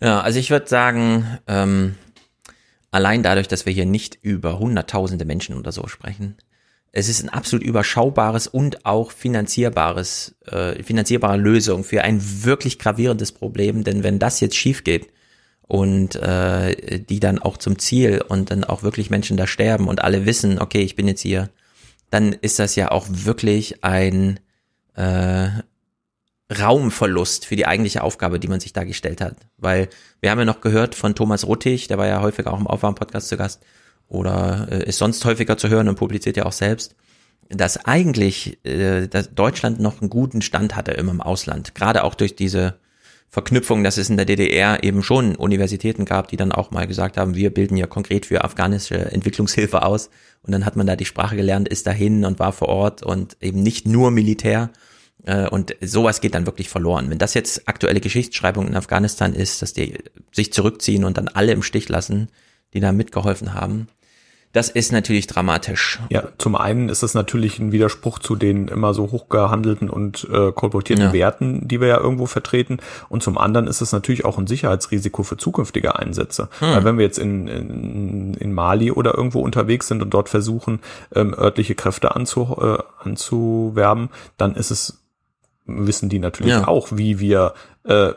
Ja, 0.00 0.20
also 0.20 0.38
ich 0.38 0.50
würde 0.50 0.68
sagen, 0.68 1.38
ähm, 1.46 1.94
allein 2.90 3.22
dadurch, 3.22 3.46
dass 3.46 3.66
wir 3.66 3.72
hier 3.72 3.86
nicht 3.86 4.18
über 4.22 4.58
hunderttausende 4.58 5.24
Menschen 5.24 5.56
oder 5.56 5.70
so 5.70 5.86
sprechen, 5.86 6.36
es 6.98 7.08
ist 7.08 7.22
ein 7.22 7.28
absolut 7.28 7.64
überschaubares 7.64 8.48
und 8.48 8.84
auch 8.84 9.12
finanzierbares, 9.12 10.34
äh, 10.46 10.82
finanzierbare 10.82 11.36
Lösung 11.36 11.84
für 11.84 12.02
ein 12.02 12.20
wirklich 12.44 12.80
gravierendes 12.80 13.30
Problem. 13.30 13.84
Denn 13.84 14.02
wenn 14.02 14.18
das 14.18 14.40
jetzt 14.40 14.56
schief 14.56 14.82
geht 14.82 15.06
und 15.68 16.16
äh, 16.16 16.98
die 16.98 17.20
dann 17.20 17.38
auch 17.38 17.56
zum 17.56 17.78
Ziel 17.78 18.24
und 18.26 18.50
dann 18.50 18.64
auch 18.64 18.82
wirklich 18.82 19.10
Menschen 19.10 19.36
da 19.36 19.46
sterben 19.46 19.86
und 19.86 20.02
alle 20.02 20.26
wissen, 20.26 20.58
okay, 20.58 20.82
ich 20.82 20.96
bin 20.96 21.06
jetzt 21.06 21.20
hier, 21.20 21.50
dann 22.10 22.32
ist 22.32 22.58
das 22.58 22.74
ja 22.74 22.90
auch 22.90 23.06
wirklich 23.08 23.84
ein 23.84 24.40
äh, 24.96 25.50
Raumverlust 26.50 27.46
für 27.46 27.54
die 27.54 27.66
eigentliche 27.66 28.02
Aufgabe, 28.02 28.40
die 28.40 28.48
man 28.48 28.58
sich 28.58 28.72
da 28.72 28.82
gestellt 28.82 29.20
hat. 29.20 29.36
Weil 29.56 29.88
wir 30.20 30.32
haben 30.32 30.38
ja 30.40 30.44
noch 30.44 30.62
gehört 30.62 30.96
von 30.96 31.14
Thomas 31.14 31.46
Ruttig, 31.46 31.86
der 31.86 31.98
war 31.98 32.08
ja 32.08 32.22
häufiger 32.22 32.52
auch 32.52 32.58
im 32.58 32.66
Aufwärm-Podcast 32.66 33.28
zu 33.28 33.36
Gast 33.36 33.62
oder 34.08 34.68
äh, 34.70 34.88
ist 34.88 34.98
sonst 34.98 35.24
häufiger 35.24 35.56
zu 35.56 35.68
hören 35.68 35.88
und 35.88 35.96
publiziert 35.96 36.36
ja 36.36 36.46
auch 36.46 36.52
selbst, 36.52 36.96
dass 37.48 37.84
eigentlich 37.84 38.58
äh, 38.64 39.06
dass 39.06 39.34
Deutschland 39.34 39.80
noch 39.80 40.00
einen 40.00 40.10
guten 40.10 40.42
Stand 40.42 40.76
hatte 40.76 40.92
immer 40.92 41.12
im 41.12 41.20
Ausland. 41.20 41.74
Gerade 41.74 42.04
auch 42.04 42.14
durch 42.14 42.34
diese 42.34 42.78
Verknüpfung, 43.30 43.84
dass 43.84 43.98
es 43.98 44.08
in 44.08 44.16
der 44.16 44.24
DDR 44.24 44.82
eben 44.82 45.02
schon 45.02 45.36
Universitäten 45.36 46.06
gab, 46.06 46.28
die 46.28 46.36
dann 46.36 46.52
auch 46.52 46.70
mal 46.70 46.86
gesagt 46.86 47.18
haben, 47.18 47.34
wir 47.34 47.52
bilden 47.52 47.76
ja 47.76 47.86
konkret 47.86 48.26
für 48.26 48.42
afghanische 48.42 48.96
Entwicklungshilfe 49.12 49.82
aus. 49.82 50.08
Und 50.42 50.52
dann 50.52 50.64
hat 50.64 50.76
man 50.76 50.86
da 50.86 50.96
die 50.96 51.04
Sprache 51.04 51.36
gelernt, 51.36 51.68
ist 51.68 51.86
dahin 51.86 52.24
und 52.24 52.38
war 52.38 52.52
vor 52.52 52.68
Ort 52.68 53.02
und 53.02 53.36
eben 53.42 53.62
nicht 53.62 53.86
nur 53.86 54.10
Militär. 54.10 54.70
Äh, 55.24 55.46
und 55.48 55.76
sowas 55.82 56.22
geht 56.22 56.34
dann 56.34 56.46
wirklich 56.46 56.70
verloren. 56.70 57.10
Wenn 57.10 57.18
das 57.18 57.34
jetzt 57.34 57.68
aktuelle 57.68 58.00
Geschichtsschreibung 58.00 58.66
in 58.66 58.76
Afghanistan 58.76 59.34
ist, 59.34 59.60
dass 59.60 59.74
die 59.74 59.98
sich 60.32 60.52
zurückziehen 60.52 61.04
und 61.04 61.18
dann 61.18 61.28
alle 61.28 61.52
im 61.52 61.62
Stich 61.62 61.88
lassen, 61.90 62.28
die 62.72 62.80
da 62.80 62.92
mitgeholfen 62.92 63.52
haben, 63.52 63.88
das 64.52 64.70
ist 64.70 64.92
natürlich 64.92 65.26
dramatisch. 65.26 66.00
Ja, 66.08 66.24
zum 66.38 66.56
einen 66.56 66.88
ist 66.88 67.02
es 67.02 67.14
natürlich 67.14 67.58
ein 67.58 67.70
Widerspruch 67.70 68.18
zu 68.18 68.34
den 68.34 68.68
immer 68.68 68.94
so 68.94 69.10
hochgehandelten 69.10 69.90
und 69.90 70.26
äh, 70.32 70.52
kolportierten 70.52 71.06
ja. 71.06 71.12
Werten, 71.12 71.68
die 71.68 71.80
wir 71.80 71.88
ja 71.88 71.98
irgendwo 71.98 72.26
vertreten. 72.26 72.78
Und 73.10 73.22
zum 73.22 73.36
anderen 73.36 73.66
ist 73.66 73.82
es 73.82 73.92
natürlich 73.92 74.24
auch 74.24 74.38
ein 74.38 74.46
Sicherheitsrisiko 74.46 75.22
für 75.22 75.36
zukünftige 75.36 75.96
Einsätze. 75.96 76.48
Hm. 76.60 76.68
Weil 76.68 76.84
wenn 76.84 76.98
wir 76.98 77.04
jetzt 77.04 77.18
in, 77.18 77.46
in, 77.46 78.34
in 78.34 78.52
Mali 78.54 78.90
oder 78.90 79.14
irgendwo 79.14 79.40
unterwegs 79.40 79.86
sind 79.86 80.02
und 80.02 80.14
dort 80.14 80.30
versuchen, 80.30 80.80
ähm, 81.14 81.34
örtliche 81.34 81.74
Kräfte 81.74 82.16
anzu, 82.16 82.56
äh, 82.60 82.78
anzuwerben, 83.06 84.08
dann 84.38 84.54
ist 84.54 84.70
es 84.70 85.02
wissen 85.70 86.08
die 86.08 86.18
natürlich 86.18 86.52
ja. 86.52 86.66
auch, 86.66 86.88
wie 86.92 87.20
wir 87.20 87.52
äh, 87.84 88.12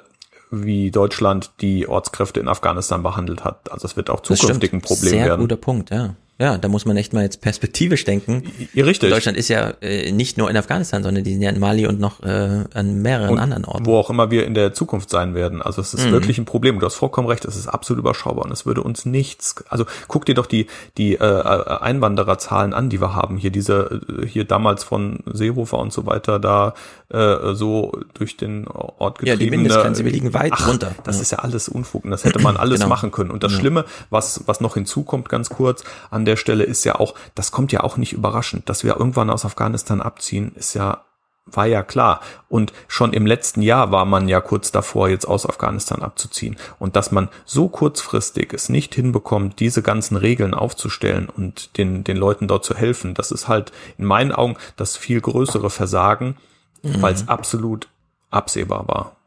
wie 0.52 0.92
Deutschland 0.92 1.52
die 1.62 1.88
Ortskräfte 1.88 2.40
in 2.40 2.48
Afghanistan 2.48 3.04
behandelt 3.04 3.44
hat. 3.44 3.72
Also 3.72 3.86
es 3.86 3.96
wird 3.96 4.10
auch 4.10 4.20
zukünftig 4.20 4.74
ein 4.74 4.82
Problem 4.82 5.10
Sehr 5.10 5.26
werden. 5.26 5.30
Sehr 5.30 5.38
guter 5.38 5.56
Punkt, 5.56 5.90
ja. 5.90 6.16
Ja, 6.42 6.58
da 6.58 6.68
muss 6.70 6.86
man 6.86 6.98
echt 6.98 7.14
mal 7.14 7.22
jetzt 7.22 7.40
perspektivisch 7.40 8.04
denken. 8.04 8.52
Ja, 8.74 8.84
richtig. 8.84 9.12
Deutschland 9.12 9.38
ist 9.38 9.48
ja 9.48 9.76
äh, 9.82 10.12
nicht 10.12 10.40
nur 10.40 10.50
in 10.50 10.58
Afghanistan, 10.58 11.04
sondern 11.04 11.24
die 11.24 11.34
sind 11.34 11.44
ja 11.44 11.52
in 11.52 11.60
Mali 11.60 11.86
und 11.86 12.00
noch 12.00 12.24
äh, 12.24 12.64
an 12.74 13.02
mehreren 13.04 13.30
und 13.30 13.38
anderen 13.38 13.64
Orten. 13.64 13.86
Wo 13.86 13.96
auch 13.96 14.10
immer 14.10 14.32
wir 14.32 14.48
in 14.48 14.56
der 14.56 14.74
Zukunft 14.74 15.12
sein 15.12 15.36
werden. 15.36 15.62
Also 15.62 15.82
es 15.82 15.94
ist 15.94 16.08
mhm. 16.08 16.14
wirklich 16.14 16.40
ein 16.40 16.46
Problem. 16.46 16.80
Du 16.80 16.86
hast 16.88 16.96
vollkommen 16.96 17.28
recht, 17.28 17.46
es 17.46 17.56
ist 17.56 17.68
absolut 17.68 18.00
überschaubar 18.00 18.46
und 18.46 18.52
es 18.52 18.66
würde 18.66 18.82
uns 18.82 19.06
nichts. 19.06 19.64
Also 19.70 19.86
guck 20.08 20.26
dir 20.26 20.34
doch 20.34 20.48
die 20.48 20.66
die 20.98 21.14
äh, 21.14 21.20
Einwandererzahlen 21.20 22.74
an, 22.74 22.90
die 22.90 23.00
wir 23.00 23.14
haben. 23.14 23.38
Hier 23.38 23.52
diese 23.52 24.02
äh, 24.10 24.26
hier 24.26 24.46
damals 24.46 24.84
von 24.84 25.20
Seehofer 25.32 25.78
und 25.78 25.94
so 25.94 26.08
weiter 26.08 26.40
da 26.40 26.74
äh, 27.10 27.54
so 27.54 27.92
durch 28.16 28.36
den 28.38 28.68
Ort 28.68 29.20
getrieben. 29.20 29.40
Ja, 29.40 29.46
die 29.46 29.52
Mindestgrenze, 29.52 30.04
wir 30.04 30.12
liegen 30.12 30.34
weit 30.34 30.54
Ach, 30.56 30.68
runter. 30.68 30.96
Das 31.04 31.18
ja. 31.18 31.22
ist 31.22 31.32
ja 31.32 31.38
alles 31.40 31.70
Unfug 31.70 32.04
und 32.06 32.10
das 32.10 32.24
hätte 32.24 32.40
man 32.40 32.58
alles 32.58 32.80
genau. 32.80 32.90
machen 32.90 33.12
können. 33.12 33.30
Und 33.30 33.44
das. 33.44 33.52
Schlimme, 33.52 33.86
was 34.10 34.44
was 34.48 34.62
noch 34.62 34.74
hinzukommt, 34.74 35.30
ganz 35.30 35.50
kurz 35.50 35.84
an 36.10 36.26
der 36.26 36.31
der 36.32 36.38
Stelle 36.38 36.64
ist 36.64 36.84
ja 36.86 36.96
auch, 36.96 37.14
das 37.36 37.52
kommt 37.52 37.72
ja 37.72 37.82
auch 37.82 37.98
nicht 37.98 38.14
überraschend, 38.14 38.70
dass 38.70 38.84
wir 38.84 38.96
irgendwann 38.96 39.30
aus 39.30 39.46
Afghanistan 39.46 40.02
abziehen, 40.02 40.54
ist 40.56 40.74
ja 40.74 41.04
war 41.46 41.66
ja 41.66 41.84
klar. 41.84 42.22
Und 42.50 42.72
schon 42.88 43.14
im 43.14 43.26
letzten 43.26 43.62
Jahr 43.62 43.92
war 43.92 44.06
man 44.06 44.28
ja 44.28 44.42
kurz 44.42 44.72
davor, 44.72 45.10
jetzt 45.10 45.26
aus 45.26 45.46
Afghanistan 45.46 46.02
abzuziehen. 46.02 46.56
Und 46.80 46.96
dass 46.96 47.12
man 47.12 47.30
so 47.46 47.68
kurzfristig 47.68 48.54
es 48.54 48.70
nicht 48.70 48.96
hinbekommt, 48.96 49.60
diese 49.60 49.82
ganzen 49.82 50.18
Regeln 50.18 50.54
aufzustellen 50.54 51.28
und 51.30 51.78
den, 51.78 52.04
den 52.04 52.18
Leuten 52.18 52.48
dort 52.48 52.64
zu 52.64 52.76
helfen, 52.76 53.14
das 53.14 53.32
ist 53.32 53.48
halt 53.48 53.72
in 53.98 54.06
meinen 54.06 54.32
Augen 54.32 54.56
das 54.76 54.98
viel 54.98 55.20
größere 55.20 55.70
Versagen, 55.70 56.38
mhm. 56.84 57.02
weil 57.02 57.14
es 57.14 57.28
absolut 57.28 57.90
absehbar 58.30 58.88
war. 58.88 59.18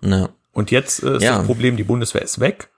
Ja. 0.00 0.28
Und 0.52 0.70
jetzt 0.70 1.02
äh, 1.02 1.16
ist 1.16 1.22
ja. 1.22 1.38
das 1.38 1.46
Problem, 1.46 1.76
die 1.76 1.84
Bundeswehr 1.84 2.22
ist 2.22 2.40
weg. 2.40 2.70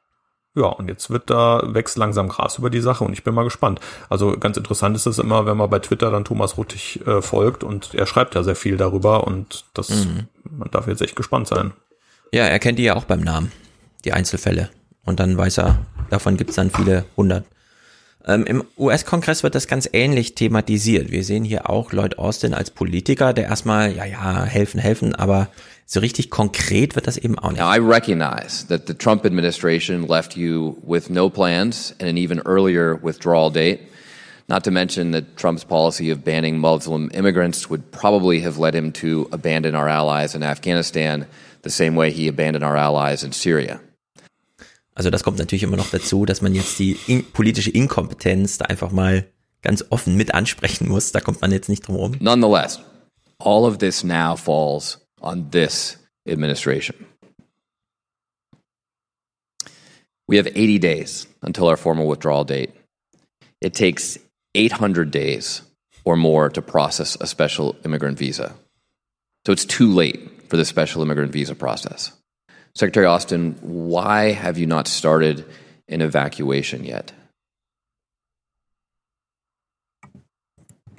Ja, 0.59 0.67
und 0.67 0.89
jetzt 0.89 1.09
wird 1.09 1.31
da, 1.31 1.63
wächst 1.67 1.97
langsam 1.97 2.29
Gras 2.29 2.59
über 2.59 2.69
die 2.69 2.81
Sache 2.81 3.05
und 3.05 3.13
ich 3.13 3.23
bin 3.23 3.33
mal 3.33 3.45
gespannt. 3.45 3.79
Also 4.09 4.37
ganz 4.37 4.57
interessant 4.57 4.97
ist 4.97 5.07
es 5.07 5.21
immer, 5.21 5.47
wenn 5.47 5.57
man 5.57 5.71
bei 5.71 5.79
Twitter 5.79 6.11
dann 6.11 6.25
Thomas 6.25 6.57
Ruttig 6.57 7.07
äh, 7.07 7.23
folgt 7.23 7.63
und 7.63 7.95
er 7.95 8.07
schreibt 8.07 8.35
ja 8.35 8.43
sehr 8.43 8.57
viel 8.57 8.77
darüber 8.77 9.25
und 9.25 9.67
das, 9.75 9.91
mhm. 9.91 10.27
man 10.51 10.69
darf 10.73 10.89
jetzt 10.89 11.01
echt 11.01 11.15
gespannt 11.15 11.47
sein. 11.47 11.73
Ja, 12.33 12.45
er 12.45 12.59
kennt 12.59 12.81
die 12.81 12.83
ja 12.83 12.97
auch 12.97 13.05
beim 13.05 13.21
Namen, 13.21 13.53
die 14.05 14.13
Einzelfälle. 14.13 14.69
Und 15.05 15.21
dann 15.21 15.39
weiß 15.39 15.59
er, 15.59 15.79
davon 16.11 16.37
gibt 16.37 16.51
es 16.51 16.57
dann 16.57 16.71
viele 16.71 17.05
hundert. 17.17 17.45
Ähm, 18.29 18.45
Im 18.45 18.65
US-Kongress 18.77 19.43
wird 19.43 19.55
das 19.55 19.67
ganz 19.67 19.89
ähnlich 19.93 20.35
thematisiert. 20.35 21.11
Wir 21.11 21.25
sehen 21.25 21.45
hier 21.45 21.71
auch 21.71 21.93
Lloyd 21.93 22.19
Austin 22.19 22.53
als 22.53 22.71
Politiker, 22.71 23.33
der 23.33 23.47
erstmal, 23.47 23.97
ja, 23.97 24.05
ja, 24.05 24.45
helfen, 24.45 24.79
helfen, 24.79 25.15
aber 25.15 25.49
so 25.87 26.01
richtig 26.01 26.29
konkret 26.29 26.95
wird 26.95 27.07
das 27.07 27.17
eben 27.17 27.39
auch 27.39 27.51
nicht. 27.51 27.61
Now 27.61 27.75
I 27.75 27.79
recognize 27.79 28.67
that 28.69 28.87
the 28.87 28.93
Trump 28.93 29.25
administration 29.25 30.07
left 30.07 30.37
you 30.37 30.77
with 30.87 31.09
no 31.09 31.31
plans 31.31 31.95
and 31.99 32.11
an 32.11 32.19
even 32.19 32.41
earlier 32.41 33.03
withdrawal 33.03 33.51
date. 33.51 33.81
Not 34.47 34.65
to 34.65 34.71
mention 34.71 35.13
that 35.13 35.37
Trump's 35.37 35.65
policy 35.65 36.11
of 36.13 36.23
banning 36.23 36.59
Muslim 36.59 37.11
immigrants 37.15 37.71
would 37.71 37.91
probably 37.91 38.41
have 38.41 38.59
led 38.59 38.75
him 38.75 38.93
to 38.93 39.29
abandon 39.33 39.75
our 39.75 39.89
allies 39.89 40.35
in 40.35 40.43
Afghanistan 40.43 41.27
the 41.63 41.71
same 41.71 41.95
way 41.95 42.11
he 42.11 42.29
abandoned 42.29 42.65
our 42.65 42.77
allies 42.77 43.25
in 43.25 43.33
Syria. 43.33 43.81
Also 44.99 45.11
das 45.11 45.23
kommt 45.23 45.39
natürlich 45.39 45.63
immer 45.63 45.77
noch 45.77 45.91
dazu, 45.91 46.25
dass 46.25 46.43
man 46.43 46.57
jetzt 46.57 46.77
die 46.81 46.99
in 47.07 47.25
politische 47.31 47.71
Inkompetenz 47.71 48.59
da 48.59 48.65
einfach 48.65 48.91
mal 48.91 49.29
ganz 49.63 49.85
offen 49.91 50.17
mit 50.17 50.35
ansprechen 50.35 50.89
muss. 50.89 51.13
Da 51.13 51.21
kommt 51.21 51.41
man 51.41 51.53
jetzt 51.53 51.69
nicht 51.69 51.87
drum 51.87 51.95
herum. 51.95 52.17
Nonetheless, 52.19 52.81
all 53.39 53.65
of 53.65 53.79
this 53.79 54.03
now 54.03 54.35
falls 54.35 54.99
on 55.21 55.53
this 55.53 55.99
administration. 56.29 56.97
We 60.27 60.37
have 60.37 60.49
80 60.49 60.81
days 60.81 61.29
until 61.43 61.69
our 61.69 61.77
formal 61.77 62.09
withdrawal 62.09 62.45
date. 62.45 62.73
It 63.61 63.75
takes 63.75 64.19
800 64.57 65.13
days 65.13 65.63
or 66.05 66.17
more 66.17 66.51
to 66.51 66.61
process 66.61 67.17
a 67.21 67.29
special 67.29 67.77
immigrant 67.85 68.19
visa. 68.19 68.57
So 69.47 69.53
it's 69.53 69.65
too 69.65 69.93
late 69.93 70.51
for 70.51 70.57
the 70.57 70.65
special 70.65 71.03
immigrant 71.03 71.31
visa 71.31 71.55
process. 71.55 72.18
Secretary 72.79 73.07
Austin, 73.07 73.59
why 73.61 74.31
have 74.31 74.57
you 74.57 74.65
not 74.65 74.87
started 74.87 75.45
an 75.89 76.01
evacuation 76.01 76.85
yet? 76.85 77.11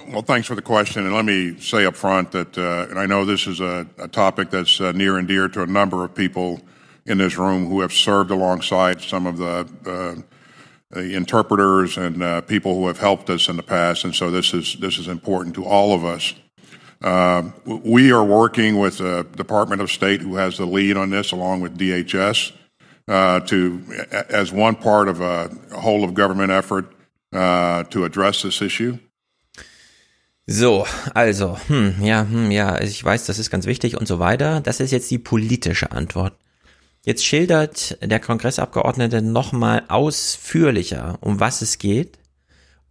Well, 0.10 0.22
thanks 0.22 0.46
for 0.46 0.56
the 0.56 0.62
question. 0.62 1.06
And 1.06 1.16
let 1.16 1.24
me 1.24 1.58
say 1.62 1.86
up 1.86 1.96
front 1.96 2.34
that, 2.34 2.58
uh, 2.58 2.88
and 2.90 3.00
I 3.00 3.06
know 3.06 3.24
this 3.24 3.48
is 3.48 3.62
a, 3.62 3.88
a 3.98 4.10
topic 4.10 4.50
that's 4.50 4.82
uh, 4.82 4.92
near 4.92 5.18
and 5.18 5.26
dear 5.26 5.48
to 5.48 5.62
a 5.62 5.68
number 5.68 6.04
of 6.04 6.14
people 6.14 6.60
in 7.06 7.18
this 7.18 7.38
room 7.38 7.70
who 7.70 7.80
have 7.80 7.94
served 7.94 8.30
alongside 8.30 9.00
some 9.00 9.26
of 9.26 9.38
the, 9.38 9.66
uh, 9.86 10.22
the 10.92 11.16
interpreters 11.16 11.98
and 11.98 12.22
uh, 12.22 12.42
people 12.42 12.76
who 12.76 12.88
have 12.88 13.00
helped 13.00 13.30
us 13.30 13.48
in 13.48 13.56
the 13.56 13.64
past. 13.64 14.04
And 14.04 14.14
so 14.14 14.30
this 14.30 14.54
is, 14.54 14.76
this 14.82 14.98
is 14.98 15.08
important 15.08 15.56
to 15.56 15.64
all 15.64 15.94
of 15.94 16.04
us. 16.04 16.34
Uh, 17.02 17.44
we 17.66 18.12
are 18.12 18.24
working 18.24 18.78
with 18.78 18.98
the 18.98 19.26
Department 19.36 19.82
of 19.82 19.90
State, 19.90 20.22
who 20.22 20.36
has 20.36 20.58
the 20.58 20.66
lead 20.66 20.98
on 20.98 21.10
this, 21.10 21.32
along 21.32 21.62
with 21.62 21.78
DHS, 21.78 22.52
uh, 23.08 23.40
to 23.42 23.82
as 24.30 24.52
one 24.52 24.76
part 24.76 25.08
of 25.08 25.22
a 25.22 25.50
whole 25.72 26.04
of 26.04 26.14
government 26.14 26.52
effort 26.52 26.92
uh, 27.34 27.84
to 27.84 28.04
address 28.04 28.42
this 28.42 28.62
issue. 28.62 28.98
So, 30.46 30.88
also, 31.14 31.58
hm, 31.68 32.02
ja, 32.02 32.26
hm, 32.26 32.50
ja, 32.52 32.82
ich 32.82 33.04
weiß, 33.04 33.28
das 33.28 33.38
ist 33.38 33.52
ganz 33.52 33.66
wichtig 33.68 33.96
und 33.98 34.08
so 34.08 34.18
weiter. 34.20 34.62
Das 34.62 34.80
ist 34.80 34.92
jetzt 34.92 35.12
die 35.12 35.20
politische 35.20 35.92
Antwort. 35.92 36.34
Jetzt 37.06 37.24
schildert 37.26 37.98
der 38.02 38.20
Kongressabgeordnete 38.20 39.22
nochmal 39.22 39.84
ausführlicher, 39.88 41.18
um 41.22 41.40
was 41.40 41.62
es 41.62 41.78
geht 41.78 42.18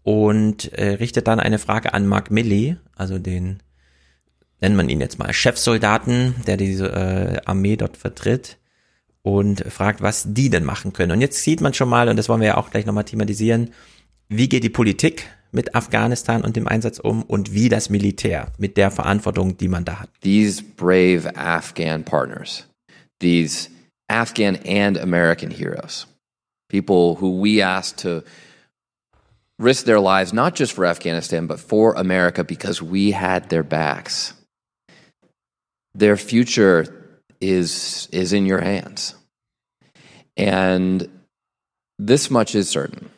und 0.03 0.73
äh, 0.73 0.95
richtet 0.95 1.27
dann 1.27 1.41
eine 1.41 1.59
Frage 1.59 1.93
an 1.95 2.07
Mark 2.07 2.31
Milley, 2.31 2.77
also 2.97 3.19
den 3.19 3.61
nennt 4.61 4.77
man 4.77 4.89
ihn 4.89 5.01
jetzt 5.01 5.19
mal, 5.19 5.33
Chefsoldaten, 5.33 6.35
der 6.47 6.57
diese 6.57 6.93
äh, 6.93 7.41
Armee 7.45 7.77
dort 7.77 7.97
vertritt 7.97 8.59
und 9.23 9.65
fragt, 9.71 10.01
was 10.03 10.25
die 10.27 10.51
denn 10.51 10.65
machen 10.65 10.93
können. 10.93 11.13
Und 11.13 11.21
jetzt 11.21 11.43
sieht 11.43 11.61
man 11.61 11.75
schon 11.75 11.89
mal, 11.89 12.09
und 12.09 12.17
das 12.17 12.29
wollen 12.29 12.41
wir 12.41 12.49
ja 12.49 12.57
auch 12.57 12.71
gleich 12.71 12.87
nochmal 12.87 13.05
thematisieren, 13.05 13.71
wie 14.29 14.49
geht 14.49 14.65
die 14.65 14.71
Politik 14.71 15.29
mit 15.53 15.75
Afghanistan 15.75 16.45
und 16.45 16.57
dem 16.57 16.69
Einsatz 16.69 16.99
um 16.99 17.23
und 17.23 17.55
wie 17.55 17.69
das 17.69 17.89
Militär 17.89 18.53
mit 18.59 18.77
der 18.77 18.91
Verantwortung, 18.91 19.57
die 19.57 19.69
man 19.69 19.85
da 19.85 20.01
hat. 20.01 20.11
These 20.21 20.63
brave 20.63 21.37
Afghan 21.37 22.05
partners, 22.05 22.67
these 23.21 23.71
Afghan 24.09 24.59
and 24.67 24.99
American 24.99 25.51
heroes, 25.51 26.07
people 26.69 27.17
who 27.21 27.43
we 27.43 27.63
asked 27.63 28.03
to 28.03 28.23
risked 29.59 29.87
their 29.87 30.01
lives 30.01 30.33
not 30.33 30.55
just 30.55 30.73
for 30.73 30.85
Afghanistan, 30.85 31.47
but 31.47 31.59
for 31.59 31.95
America 31.95 32.45
because 32.45 32.83
we 32.83 33.13
had 33.13 33.49
their 33.49 33.65
backs. 33.65 34.35
Their 35.99 36.17
future 36.17 37.19
is, 37.41 38.09
is 38.13 38.33
in 38.33 38.47
your 38.47 38.61
hands. 38.61 39.17
And 40.37 41.09
this 41.99 42.31
much 42.31 42.55
is 42.55 42.69
certain 42.69 43.11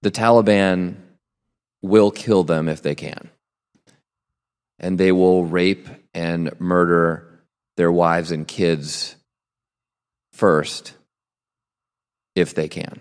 the 0.00 0.10
Taliban 0.10 0.96
will 1.82 2.10
kill 2.10 2.42
them 2.42 2.70
if 2.70 2.80
they 2.80 2.94
can. 2.94 3.28
And 4.78 4.96
they 4.96 5.12
will 5.12 5.44
rape 5.44 5.88
and 6.14 6.58
murder 6.58 7.42
their 7.76 7.92
wives 7.92 8.30
and 8.30 8.48
kids 8.48 9.14
first 10.32 10.94
if 12.34 12.54
they 12.54 12.68
can. 12.68 12.98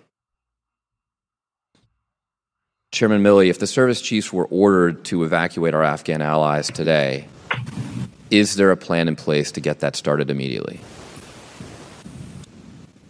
Chairman 2.91 3.23
Milley, 3.23 3.49
if 3.49 3.59
the 3.59 3.67
service 3.67 4.01
chiefs 4.01 4.33
were 4.33 4.47
ordered 4.47 5.05
to 5.05 5.23
evacuate 5.23 5.73
our 5.73 5.83
Afghan 5.83 6.21
allies 6.21 6.67
today, 6.67 7.29
is 8.31 8.55
there 8.55 8.71
a 8.71 8.77
plan 8.77 9.07
in 9.07 9.15
place 9.15 9.51
to 9.53 9.61
get 9.61 9.79
that 9.79 9.95
started 9.95 10.29
immediately? 10.29 10.79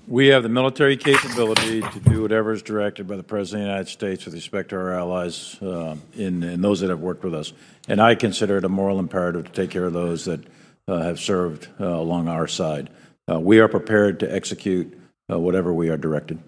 We 0.07 0.27
have 0.29 0.41
the 0.41 0.49
military 0.49 0.97
capability 0.97 1.81
to 1.81 1.99
do 1.99 2.23
whatever 2.23 2.51
is 2.51 2.63
directed 2.63 3.07
by 3.07 3.15
the 3.15 3.23
President 3.23 3.61
of 3.61 3.65
the 3.65 3.71
United 3.71 3.91
States 3.91 4.25
with 4.25 4.33
respect 4.33 4.69
to 4.69 4.75
our 4.75 4.93
allies 4.93 5.61
uh, 5.61 5.97
in, 6.15 6.41
in 6.41 6.61
those 6.61 6.79
that 6.79 6.89
have 6.89 6.99
worked 6.99 7.23
with 7.23 7.35
us. 7.35 7.53
And 7.87 8.01
I 8.01 8.15
consider 8.15 8.57
it 8.57 8.65
a 8.65 8.69
moral 8.69 8.97
imperative 8.97 9.45
to 9.45 9.51
take 9.51 9.69
care 9.69 9.85
of 9.85 9.93
those 9.93 10.25
that 10.25 10.41
uh, 10.87 11.03
have 11.03 11.19
served 11.19 11.67
uh, 11.79 11.85
along 11.85 12.27
our 12.27 12.47
side. 12.47 12.89
Uh, 13.31 13.39
we 13.39 13.59
are 13.59 13.67
prepared 13.67 14.19
to 14.21 14.33
execute 14.33 14.97
uh, 15.31 15.37
whatever 15.37 15.71
we 15.71 15.89
are 15.89 15.97
directed. 15.97 16.39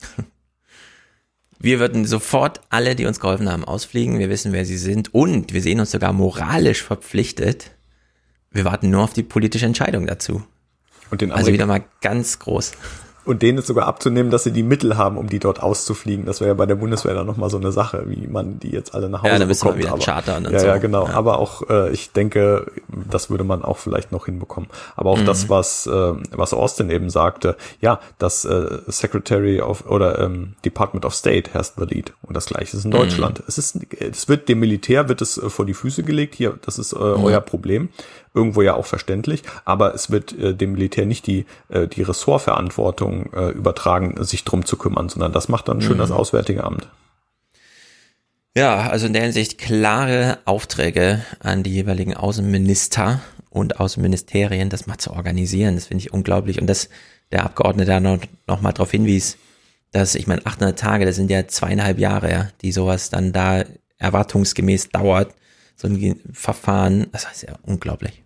Wir 1.58 1.80
würden 1.80 2.04
sofort 2.04 2.60
alle, 2.68 2.94
die 2.94 3.06
uns 3.06 3.18
geholfen 3.18 3.50
haben, 3.50 3.64
ausfliegen. 3.64 4.18
Wir 4.18 4.28
wissen, 4.28 4.52
wer 4.52 4.66
sie 4.66 4.76
sind 4.76 5.14
und 5.14 5.54
wir 5.54 5.62
sehen 5.62 5.80
uns 5.80 5.90
sogar 5.90 6.12
moralisch 6.12 6.82
verpflichtet. 6.82 7.75
Wir 8.56 8.64
warten 8.64 8.90
nur 8.90 9.02
auf 9.04 9.12
die 9.12 9.22
politische 9.22 9.66
Entscheidung 9.66 10.06
dazu. 10.06 10.42
Und 11.10 11.20
den 11.20 11.30
also 11.30 11.52
wieder 11.52 11.66
mal 11.66 11.84
ganz 12.00 12.38
groß. 12.38 12.72
Und 13.24 13.42
denen 13.42 13.58
ist 13.58 13.66
sogar 13.66 13.86
abzunehmen, 13.88 14.30
dass 14.30 14.44
sie 14.44 14.52
die 14.52 14.62
Mittel 14.62 14.96
haben, 14.96 15.18
um 15.18 15.28
die 15.28 15.40
dort 15.40 15.60
auszufliegen. 15.60 16.26
Das 16.26 16.38
wäre 16.40 16.50
ja 16.50 16.54
bei 16.54 16.64
der 16.66 16.76
Bundeswehr 16.76 17.12
dann 17.12 17.26
nochmal 17.26 17.50
so 17.50 17.56
eine 17.56 17.72
Sache, 17.72 18.04
wie 18.06 18.28
man 18.28 18.60
die 18.60 18.70
jetzt 18.70 18.94
alle 18.94 19.08
nach 19.08 19.22
Hause 19.22 19.32
ja, 19.32 19.38
dann 19.40 19.48
bekommt. 19.48 19.74
Wir 19.74 19.82
wieder 19.82 19.92
aber, 19.94 20.04
chartern 20.04 20.46
und 20.46 20.52
ja, 20.52 20.60
so. 20.60 20.66
ja, 20.68 20.76
genau. 20.78 21.08
Ja. 21.08 21.14
Aber 21.14 21.38
auch, 21.40 21.68
äh, 21.68 21.90
ich 21.90 22.12
denke, 22.12 22.70
das 23.10 23.28
würde 23.28 23.42
man 23.42 23.62
auch 23.64 23.78
vielleicht 23.78 24.12
noch 24.12 24.26
hinbekommen. 24.26 24.68
Aber 24.94 25.10
auch 25.10 25.18
Mhm. 25.18 25.24
das, 25.24 25.48
was, 25.48 25.88
äh, 25.88 26.12
was 26.30 26.54
Austin 26.54 26.88
eben 26.88 27.10
sagte, 27.10 27.56
ja, 27.80 27.98
das 28.18 28.44
äh, 28.44 28.78
Secretary 28.86 29.60
of 29.60 29.84
oder 29.90 30.20
ähm, 30.20 30.54
Department 30.64 31.04
of 31.04 31.12
State 31.12 31.52
has 31.52 31.74
the 31.76 31.84
lead. 31.84 32.12
Und 32.22 32.36
das 32.36 32.46
gleiche 32.46 32.76
ist 32.76 32.84
in 32.84 32.90
Mhm. 32.90 32.94
Deutschland. 32.94 33.42
Es 33.48 33.58
ist, 33.58 33.76
es 33.98 34.28
wird 34.28 34.48
dem 34.48 34.60
Militär 34.60 35.08
wird 35.08 35.20
es 35.20 35.36
äh, 35.36 35.50
vor 35.50 35.66
die 35.66 35.74
Füße 35.74 36.04
gelegt. 36.04 36.36
Hier, 36.36 36.56
das 36.64 36.78
ist 36.78 36.92
äh, 36.92 36.96
Mhm. 36.98 37.24
euer 37.24 37.40
Problem. 37.40 37.88
Irgendwo 38.36 38.62
ja 38.62 38.74
auch 38.74 38.86
verständlich. 38.86 39.42
Aber 39.64 39.94
es 39.94 40.10
wird 40.10 40.38
äh, 40.38 40.54
dem 40.54 40.72
Militär 40.72 41.06
nicht 41.06 41.26
die, 41.26 41.46
äh, 41.70 41.88
die 41.88 42.02
Ressortverantwortung 42.02 43.32
äh, 43.32 43.48
übertragen, 43.48 44.22
sich 44.22 44.44
drum 44.44 44.64
zu 44.64 44.76
kümmern, 44.76 45.08
sondern 45.08 45.32
das 45.32 45.48
macht 45.48 45.68
dann 45.68 45.80
schön 45.80 45.94
Mhm. 45.94 46.00
das 46.00 46.10
Auswärtige 46.12 46.62
Amt. 46.62 46.86
Ja, 48.54 48.88
also 48.88 49.06
in 49.06 49.12
der 49.12 49.22
Hinsicht 49.22 49.58
klare 49.58 50.38
Aufträge 50.44 51.22
an 51.40 51.62
die 51.62 51.72
jeweiligen 51.72 52.14
Außenminister 52.14 53.20
und 53.50 53.80
Außenministerien, 53.80 54.70
das 54.70 54.86
mal 54.86 54.98
zu 54.98 55.12
organisieren. 55.12 55.74
Das 55.74 55.86
finde 55.86 56.02
ich 56.02 56.12
unglaublich. 56.12 56.60
Und 56.60 56.66
dass 56.66 56.88
der 57.32 57.44
Abgeordnete 57.44 57.90
da 57.90 58.00
noch, 58.00 58.18
noch 58.46 58.60
mal 58.60 58.72
darauf 58.72 58.90
hinwies, 58.90 59.36
dass, 59.92 60.14
ich 60.14 60.26
meine, 60.26 60.44
800 60.44 60.78
Tage, 60.78 61.06
das 61.06 61.16
sind 61.16 61.30
ja 61.30 61.46
zweieinhalb 61.48 61.98
Jahre, 61.98 62.30
ja, 62.30 62.48
die 62.62 62.72
sowas 62.72 63.10
dann 63.10 63.32
da 63.32 63.64
erwartungsgemäß 63.98 64.90
dauert, 64.90 65.34
so 65.74 65.88
ein 65.88 66.20
Verfahren, 66.32 67.06
das 67.12 67.26
ist 67.32 67.42
ja 67.42 67.54
unglaublich. 67.62 68.22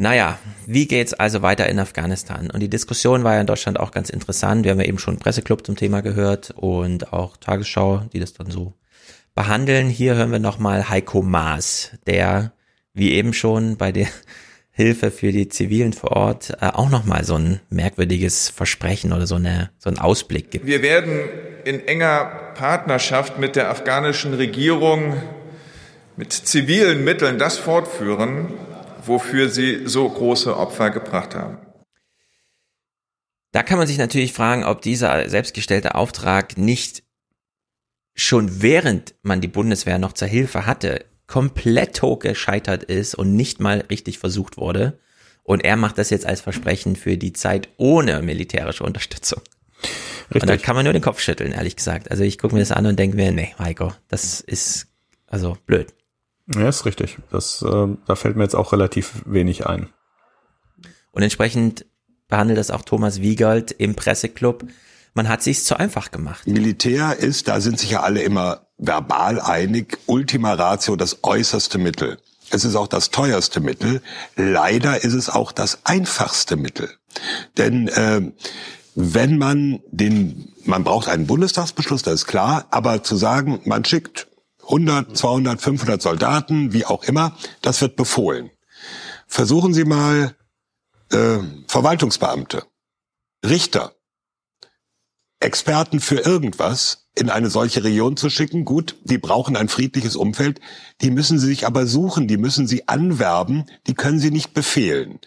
Naja, 0.00 0.38
wie 0.64 0.86
geht's 0.86 1.12
also 1.12 1.42
weiter 1.42 1.68
in 1.68 1.80
Afghanistan? 1.80 2.52
Und 2.52 2.60
die 2.60 2.70
Diskussion 2.70 3.24
war 3.24 3.34
ja 3.34 3.40
in 3.40 3.48
Deutschland 3.48 3.80
auch 3.80 3.90
ganz 3.90 4.10
interessant. 4.10 4.64
Wir 4.64 4.70
haben 4.70 4.78
ja 4.78 4.86
eben 4.86 5.00
schon 5.00 5.18
Presseclub 5.18 5.66
zum 5.66 5.74
Thema 5.74 6.02
gehört 6.02 6.52
und 6.54 7.12
auch 7.12 7.36
Tagesschau, 7.36 8.02
die 8.12 8.20
das 8.20 8.32
dann 8.32 8.48
so 8.48 8.74
behandeln. 9.34 9.88
Hier 9.88 10.14
hören 10.14 10.30
wir 10.30 10.38
nochmal 10.38 10.88
Heiko 10.88 11.20
Maas, 11.20 11.90
der, 12.06 12.52
wie 12.94 13.10
eben 13.14 13.32
schon 13.32 13.76
bei 13.76 13.90
der 13.90 14.06
Hilfe 14.70 15.10
für 15.10 15.32
die 15.32 15.48
Zivilen 15.48 15.92
vor 15.92 16.12
Ort, 16.12 16.50
äh, 16.60 16.66
auch 16.66 16.90
nochmal 16.90 17.24
so 17.24 17.34
ein 17.34 17.58
merkwürdiges 17.68 18.50
Versprechen 18.50 19.12
oder 19.12 19.26
so, 19.26 19.34
eine, 19.34 19.70
so 19.78 19.90
einen 19.90 19.98
Ausblick 19.98 20.52
gibt. 20.52 20.64
Wir 20.64 20.82
werden 20.82 21.18
in 21.64 21.84
enger 21.88 22.52
Partnerschaft 22.54 23.40
mit 23.40 23.56
der 23.56 23.68
afghanischen 23.68 24.32
Regierung 24.34 25.20
mit 26.16 26.32
zivilen 26.32 27.02
Mitteln 27.02 27.38
das 27.38 27.58
fortführen, 27.58 28.52
wofür 29.04 29.48
sie 29.48 29.86
so 29.86 30.08
große 30.08 30.56
Opfer 30.56 30.90
gebracht 30.90 31.34
haben. 31.34 31.58
Da 33.52 33.62
kann 33.62 33.78
man 33.78 33.86
sich 33.86 33.98
natürlich 33.98 34.32
fragen, 34.32 34.64
ob 34.64 34.82
dieser 34.82 35.28
selbstgestellte 35.28 35.94
Auftrag 35.94 36.58
nicht 36.58 37.02
schon 38.14 38.62
während 38.62 39.14
man 39.22 39.40
die 39.40 39.48
Bundeswehr 39.48 39.98
noch 39.98 40.12
zur 40.12 40.28
Hilfe 40.28 40.66
hatte, 40.66 41.04
komplett 41.26 42.02
hoch 42.02 42.18
gescheitert 42.18 42.82
ist 42.82 43.14
und 43.14 43.36
nicht 43.36 43.60
mal 43.60 43.84
richtig 43.90 44.18
versucht 44.18 44.56
wurde. 44.56 44.98
Und 45.44 45.64
er 45.64 45.76
macht 45.76 45.98
das 45.98 46.10
jetzt 46.10 46.26
als 46.26 46.40
Versprechen 46.40 46.96
für 46.96 47.16
die 47.16 47.32
Zeit 47.32 47.68
ohne 47.76 48.20
militärische 48.22 48.84
Unterstützung. 48.84 49.40
Richtig. 50.30 50.42
Und 50.42 50.50
da 50.50 50.56
kann 50.56 50.76
man 50.76 50.84
nur 50.84 50.92
den 50.92 51.00
Kopf 51.00 51.20
schütteln, 51.20 51.52
ehrlich 51.52 51.76
gesagt. 51.76 52.10
Also 52.10 52.22
ich 52.22 52.38
gucke 52.38 52.54
mir 52.54 52.60
das 52.60 52.72
an 52.72 52.84
und 52.84 52.98
denke 52.98 53.16
mir, 53.16 53.32
nee, 53.32 53.54
Heiko, 53.58 53.92
das 54.08 54.40
ist 54.40 54.88
also 55.26 55.56
blöd. 55.64 55.94
Ja, 56.54 56.68
ist 56.68 56.86
richtig. 56.86 57.18
Das, 57.30 57.62
äh, 57.62 57.88
da 58.06 58.14
fällt 58.14 58.36
mir 58.36 58.44
jetzt 58.44 58.56
auch 58.56 58.72
relativ 58.72 59.22
wenig 59.26 59.66
ein. 59.66 59.88
Und 61.12 61.22
entsprechend 61.22 61.84
behandelt 62.28 62.58
das 62.58 62.70
auch 62.70 62.82
Thomas 62.82 63.20
Wiegold 63.20 63.72
im 63.72 63.94
Presseclub. 63.94 64.64
Man 65.14 65.28
hat 65.28 65.42
sich's 65.42 65.64
zu 65.64 65.78
einfach 65.78 66.10
gemacht. 66.10 66.46
Militär 66.46 67.16
ist, 67.16 67.48
da 67.48 67.60
sind 67.60 67.78
sich 67.78 67.90
ja 67.90 68.02
alle 68.02 68.22
immer 68.22 68.66
verbal 68.78 69.40
einig, 69.40 69.98
Ultima 70.06 70.54
Ratio 70.54 70.96
das 70.96 71.24
äußerste 71.24 71.78
Mittel. 71.78 72.18
Es 72.50 72.64
ist 72.64 72.76
auch 72.76 72.86
das 72.86 73.10
teuerste 73.10 73.60
Mittel. 73.60 74.00
Leider 74.36 75.02
ist 75.02 75.14
es 75.14 75.28
auch 75.28 75.52
das 75.52 75.80
einfachste 75.84 76.56
Mittel. 76.56 76.88
Denn 77.56 77.88
äh, 77.88 78.22
wenn 78.94 79.38
man 79.38 79.80
den, 79.90 80.52
man 80.64 80.84
braucht 80.84 81.08
einen 81.08 81.26
Bundestagsbeschluss, 81.26 82.02
das 82.02 82.14
ist 82.14 82.26
klar, 82.26 82.66
aber 82.70 83.02
zu 83.02 83.16
sagen, 83.16 83.60
man 83.64 83.84
schickt 83.84 84.27
100, 84.68 85.16
200, 85.16 85.60
500 85.60 86.02
Soldaten, 86.02 86.72
wie 86.72 86.84
auch 86.84 87.02
immer, 87.04 87.36
das 87.62 87.80
wird 87.80 87.96
befohlen. 87.96 88.50
Versuchen 89.26 89.74
Sie 89.74 89.84
mal 89.84 90.36
äh, 91.10 91.38
Verwaltungsbeamte, 91.66 92.64
Richter, 93.44 93.94
Experten 95.40 96.00
für 96.00 96.20
irgendwas 96.20 97.08
in 97.14 97.30
eine 97.30 97.48
solche 97.50 97.84
Region 97.84 98.16
zu 98.16 98.28
schicken. 98.28 98.64
Gut, 98.64 98.96
die 99.04 99.18
brauchen 99.18 99.56
ein 99.56 99.68
friedliches 99.68 100.16
Umfeld. 100.16 100.60
Die 101.00 101.10
müssen 101.10 101.38
sie 101.38 101.46
sich 101.46 101.66
aber 101.66 101.86
suchen, 101.86 102.26
die 102.28 102.36
müssen 102.36 102.66
sie 102.66 102.88
anwerben, 102.88 103.64
die 103.86 103.94
können 103.94 104.18
sie 104.18 104.30
nicht 104.30 104.52
befehlen. 104.52 105.20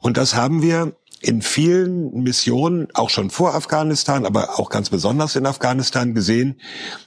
Und 0.00 0.16
das 0.16 0.34
haben 0.34 0.62
wir 0.62 0.96
in 1.24 1.40
vielen 1.42 2.12
Missionen, 2.22 2.88
auch 2.94 3.08
schon 3.08 3.30
vor 3.30 3.54
Afghanistan, 3.54 4.26
aber 4.26 4.58
auch 4.58 4.68
ganz 4.68 4.90
besonders 4.90 5.36
in 5.36 5.46
Afghanistan 5.46 6.14
gesehen. 6.14 6.60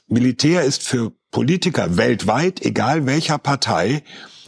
Militär 0.08 0.64
ist 0.64 0.84
für 0.84 1.12
Politiker 1.32 1.98
weltweit, 1.98 2.62
egal 2.66 3.06
welcher 3.06 3.38
Partei, 3.38 4.04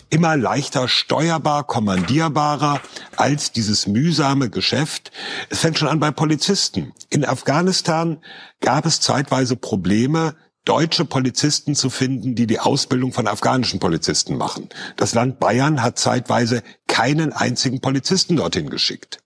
immer 0.10 0.36
leichter 0.36 0.88
steuerbar, 0.88 1.66
kommandierbarer 1.66 2.82
als 3.16 3.52
dieses 3.52 3.86
mühsame 3.86 4.50
Geschäft. 4.50 5.12
Es 5.50 5.60
fängt 5.60 5.78
schon 5.78 5.88
an 5.88 6.00
bei 6.00 6.10
Polizisten. 6.10 6.94
In 7.12 7.24
Afghanistan 7.24 8.18
gab 8.62 8.88
es 8.88 9.02
zeitweise 9.02 9.56
Probleme, 9.56 10.36
deutsche 10.66 11.06
Polizisten 11.06 11.76
zu 11.76 11.92
finden, 11.92 12.34
die 12.34 12.48
die 12.48 12.60
Ausbildung 12.60 13.14
von 13.14 13.28
afghanischen 13.28 13.80
Polizisten 13.80 14.36
machen. 14.36 14.70
Das 14.98 15.14
Land 15.14 15.40
Bayern 15.40 15.84
hat 15.84 16.00
zeitweise 16.00 16.64
keinen 16.88 17.34
einzigen 17.34 17.82
Polizisten 17.82 18.36
dorthin 18.36 18.70
geschickt. 18.70 19.20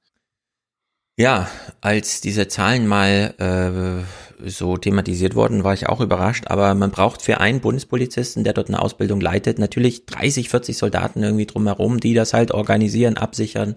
Ja, 1.16 1.48
als 1.80 2.22
diese 2.22 2.48
Zahlen 2.48 2.88
mal 2.88 3.36
äh, 3.38 4.50
so 4.50 4.78
thematisiert 4.78 5.36
wurden, 5.36 5.64
war 5.64 5.74
ich 5.74 5.88
auch 5.88 6.02
überrascht. 6.02 6.46
Aber 6.48 6.74
man 6.74 6.90
braucht 6.90 7.22
für 7.22 7.40
einen 7.40 7.60
Bundespolizisten, 7.60 8.44
der 8.44 8.54
dort 8.54 8.70
eine 8.70 8.82
Ausbildung 8.82 9.22
leitet, 9.22 9.60
natürlich 9.60 10.08
30, 10.08 10.50
40 10.50 10.78
Soldaten 10.78 11.22
irgendwie 11.22 11.46
drumherum, 11.46 12.00
die 12.00 12.16
das 12.16 12.34
halt 12.34 12.52
organisieren, 12.52 13.18
absichern 13.18 13.76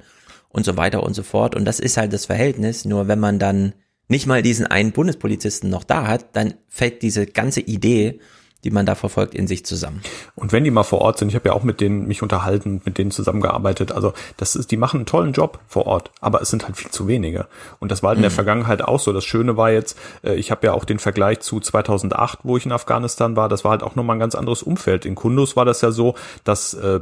und 0.48 0.64
so 0.64 0.78
weiter 0.78 1.02
und 1.02 1.12
so 1.12 1.22
fort. 1.22 1.54
Und 1.54 1.66
das 1.66 1.78
ist 1.78 1.98
halt 1.98 2.14
das 2.14 2.24
Verhältnis. 2.24 2.86
Nur 2.86 3.06
wenn 3.06 3.20
man 3.20 3.38
dann 3.38 3.74
nicht 4.08 4.26
mal 4.26 4.40
diesen 4.40 4.66
einen 4.66 4.92
Bundespolizisten 4.92 5.68
noch 5.68 5.84
da 5.84 6.06
hat, 6.06 6.34
dann 6.36 6.54
fällt 6.68 7.02
diese 7.02 7.26
ganze 7.26 7.60
Idee, 7.60 8.20
die 8.66 8.72
man 8.72 8.84
da 8.84 8.96
verfolgt, 8.96 9.34
in 9.34 9.46
sich 9.46 9.64
zusammen. 9.64 10.02
Und 10.34 10.52
wenn 10.52 10.64
die 10.64 10.72
mal 10.72 10.82
vor 10.82 11.00
Ort 11.00 11.18
sind, 11.18 11.28
ich 11.28 11.36
habe 11.36 11.48
ja 11.48 11.54
auch 11.54 11.62
mit 11.62 11.80
denen 11.80 12.08
mich 12.08 12.20
unterhalten, 12.20 12.82
mit 12.84 12.98
denen 12.98 13.12
zusammengearbeitet, 13.12 13.92
also 13.92 14.12
das 14.36 14.56
ist, 14.56 14.72
die 14.72 14.76
machen 14.76 14.98
einen 14.98 15.06
tollen 15.06 15.32
Job 15.32 15.60
vor 15.68 15.86
Ort, 15.86 16.10
aber 16.20 16.42
es 16.42 16.50
sind 16.50 16.66
halt 16.66 16.76
viel 16.76 16.90
zu 16.90 17.06
wenige. 17.06 17.46
Und 17.78 17.92
das 17.92 18.02
war 18.02 18.08
halt 18.08 18.18
in 18.18 18.22
der 18.22 18.32
Mhm. 18.32 18.34
Vergangenheit 18.34 18.82
auch 18.82 18.98
so. 18.98 19.12
Das 19.12 19.24
Schöne 19.24 19.56
war 19.56 19.70
jetzt, 19.70 19.96
äh, 20.24 20.34
ich 20.34 20.50
habe 20.50 20.66
ja 20.66 20.72
auch 20.72 20.84
den 20.84 20.98
Vergleich 20.98 21.40
zu 21.40 21.60
2008, 21.60 22.40
wo 22.42 22.56
ich 22.56 22.66
in 22.66 22.72
Afghanistan 22.72 23.36
war, 23.36 23.48
das 23.48 23.62
war 23.62 23.70
halt 23.70 23.84
auch 23.84 23.94
nochmal 23.94 24.16
ein 24.16 24.20
ganz 24.20 24.34
anderes 24.34 24.64
Umfeld. 24.64 25.06
In 25.06 25.14
Kunduz 25.14 25.54
war 25.54 25.64
das 25.64 25.80
ja 25.80 25.92
so, 25.92 26.16
dass 26.42 26.74
äh, 26.74 27.00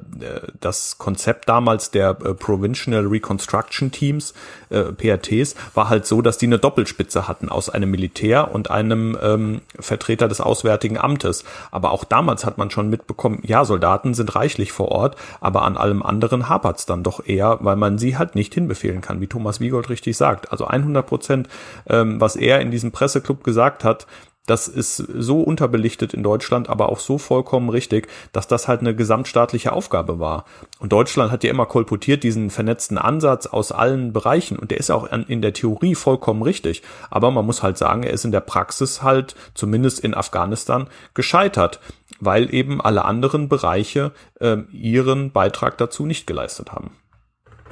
das 0.60 0.98
Konzept 0.98 1.48
damals 1.48 1.90
der 1.90 2.10
äh, 2.10 2.34
Provincial 2.34 3.06
Reconstruction 3.06 3.90
Teams, 3.90 4.34
äh, 4.68 4.82
PRTs, 4.92 5.54
war 5.72 5.88
halt 5.88 6.04
so, 6.04 6.20
dass 6.20 6.36
die 6.36 6.46
eine 6.46 6.58
Doppelspitze 6.58 7.26
hatten 7.26 7.48
aus 7.48 7.70
einem 7.70 7.90
Militär 7.90 8.54
und 8.54 8.70
einem 8.70 9.16
ähm, 9.22 9.60
Vertreter 9.80 10.28
des 10.28 10.40
Auswärtigen 10.40 10.98
Amtes. 10.98 11.44
Aber 11.70 11.92
auch 11.92 12.04
damals 12.04 12.44
hat 12.44 12.58
man 12.58 12.70
schon 12.70 12.88
mitbekommen, 12.88 13.40
ja, 13.44 13.64
Soldaten 13.64 14.14
sind 14.14 14.34
reichlich 14.34 14.72
vor 14.72 14.88
Ort, 14.88 15.16
aber 15.40 15.62
an 15.62 15.76
allem 15.76 16.02
anderen 16.02 16.48
hapert's 16.48 16.86
dann 16.86 17.02
doch 17.02 17.24
eher, 17.26 17.58
weil 17.60 17.76
man 17.76 17.98
sie 17.98 18.16
halt 18.16 18.34
nicht 18.34 18.54
hinbefehlen 18.54 19.00
kann, 19.00 19.20
wie 19.20 19.26
Thomas 19.26 19.60
Wiegold 19.60 19.88
richtig 19.88 20.16
sagt. 20.16 20.52
Also 20.52 20.66
100 20.66 21.06
Prozent, 21.06 21.48
ähm, 21.88 22.20
was 22.20 22.36
er 22.36 22.60
in 22.60 22.70
diesem 22.70 22.92
Presseclub 22.92 23.44
gesagt 23.44 23.84
hat, 23.84 24.06
das 24.46 24.68
ist 24.68 24.96
so 24.96 25.40
unterbelichtet 25.40 26.12
in 26.12 26.22
Deutschland, 26.22 26.68
aber 26.68 26.90
auch 26.90 26.98
so 26.98 27.16
vollkommen 27.16 27.70
richtig, 27.70 28.08
dass 28.32 28.46
das 28.46 28.68
halt 28.68 28.80
eine 28.80 28.94
gesamtstaatliche 28.94 29.72
Aufgabe 29.72 30.18
war. 30.18 30.44
Und 30.78 30.92
Deutschland 30.92 31.32
hat 31.32 31.44
ja 31.44 31.50
immer 31.50 31.64
kolportiert 31.64 32.22
diesen 32.22 32.50
vernetzten 32.50 32.98
Ansatz 32.98 33.46
aus 33.46 33.72
allen 33.72 34.12
Bereichen 34.12 34.58
und 34.58 34.70
der 34.70 34.78
ist 34.78 34.90
auch 34.90 35.10
in 35.10 35.40
der 35.40 35.54
Theorie 35.54 35.94
vollkommen 35.94 36.42
richtig. 36.42 36.82
Aber 37.10 37.30
man 37.30 37.46
muss 37.46 37.62
halt 37.62 37.78
sagen, 37.78 38.02
er 38.02 38.12
ist 38.12 38.26
in 38.26 38.32
der 38.32 38.40
Praxis 38.40 39.02
halt, 39.02 39.34
zumindest 39.54 40.00
in 40.00 40.14
Afghanistan, 40.14 40.88
gescheitert, 41.14 41.80
weil 42.20 42.52
eben 42.52 42.82
alle 42.82 43.06
anderen 43.06 43.48
Bereiche 43.48 44.12
äh, 44.40 44.58
ihren 44.72 45.32
Beitrag 45.32 45.78
dazu 45.78 46.04
nicht 46.04 46.26
geleistet 46.26 46.72
haben. 46.72 46.90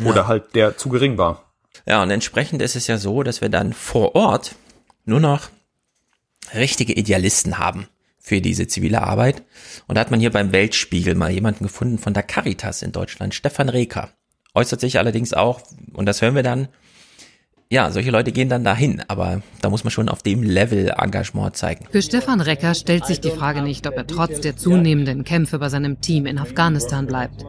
Oder 0.05 0.26
halt 0.26 0.55
der 0.55 0.78
zu 0.78 0.89
gering 0.89 1.18
war. 1.18 1.42
Ja, 1.86 2.02
und 2.02 2.10
entsprechend 2.10 2.62
ist 2.62 2.76
es 2.76 2.86
ja 2.86 2.97
so, 2.97 3.23
dass 3.23 3.41
wir 3.41 3.51
dann 3.51 3.73
vor 3.75 4.15
Ort 4.15 4.55
nur 5.05 5.20
noch 5.20 5.51
richtige 6.55 6.93
Idealisten 6.93 7.59
haben 7.59 7.89
für 8.19 8.41
diese 8.41 8.67
zivile 8.69 9.03
Arbeit. 9.03 9.43
Und 9.89 9.97
da 9.97 10.01
hat 10.01 10.11
man 10.11 10.21
hier 10.21 10.31
beim 10.31 10.53
Weltspiegel 10.53 11.15
mal 11.15 11.31
jemanden 11.31 11.65
gefunden 11.65 11.99
von 11.99 12.15
der 12.15 12.23
Caritas 12.23 12.83
in 12.83 12.93
Deutschland, 12.93 13.35
Stefan 13.35 13.69
Reker. 13.69 14.11
Äußert 14.55 14.81
sich 14.81 14.99
allerdings 14.99 15.33
auch, 15.33 15.61
und 15.93 16.07
das 16.07 16.23
hören 16.23 16.35
wir 16.35 16.43
dann, 16.43 16.69
ja, 17.73 17.91
solche 17.91 18.11
Leute 18.11 18.33
gehen 18.33 18.51
dann 18.51 18.65
dahin, 18.65 19.03
aber 19.09 19.41
da 19.62 19.71
muss 19.71 19.83
man 19.83 19.91
schon 19.91 20.11
auf 20.11 20.23
dem 20.23 20.43
Level 20.43 20.93
Engagement 20.95 21.57
zeigen. 21.57 21.87
Für 21.91 22.03
Stefan 22.03 22.43
Recker 22.43 22.75
stellt 22.75 23.07
sich 23.07 23.19
die 23.19 23.31
Frage 23.31 23.62
nicht, 23.62 23.87
ob 23.87 23.97
er 23.97 24.07
trotz 24.07 24.41
der 24.41 24.59
zunehmenden 24.59 25.25
Kämpfe 25.25 25.59
bei 25.59 25.71
seinem 25.71 26.03
Team 26.03 26.27
in 26.27 26.39
Afghanistan 26.39 27.07
bleibt. 27.07 27.47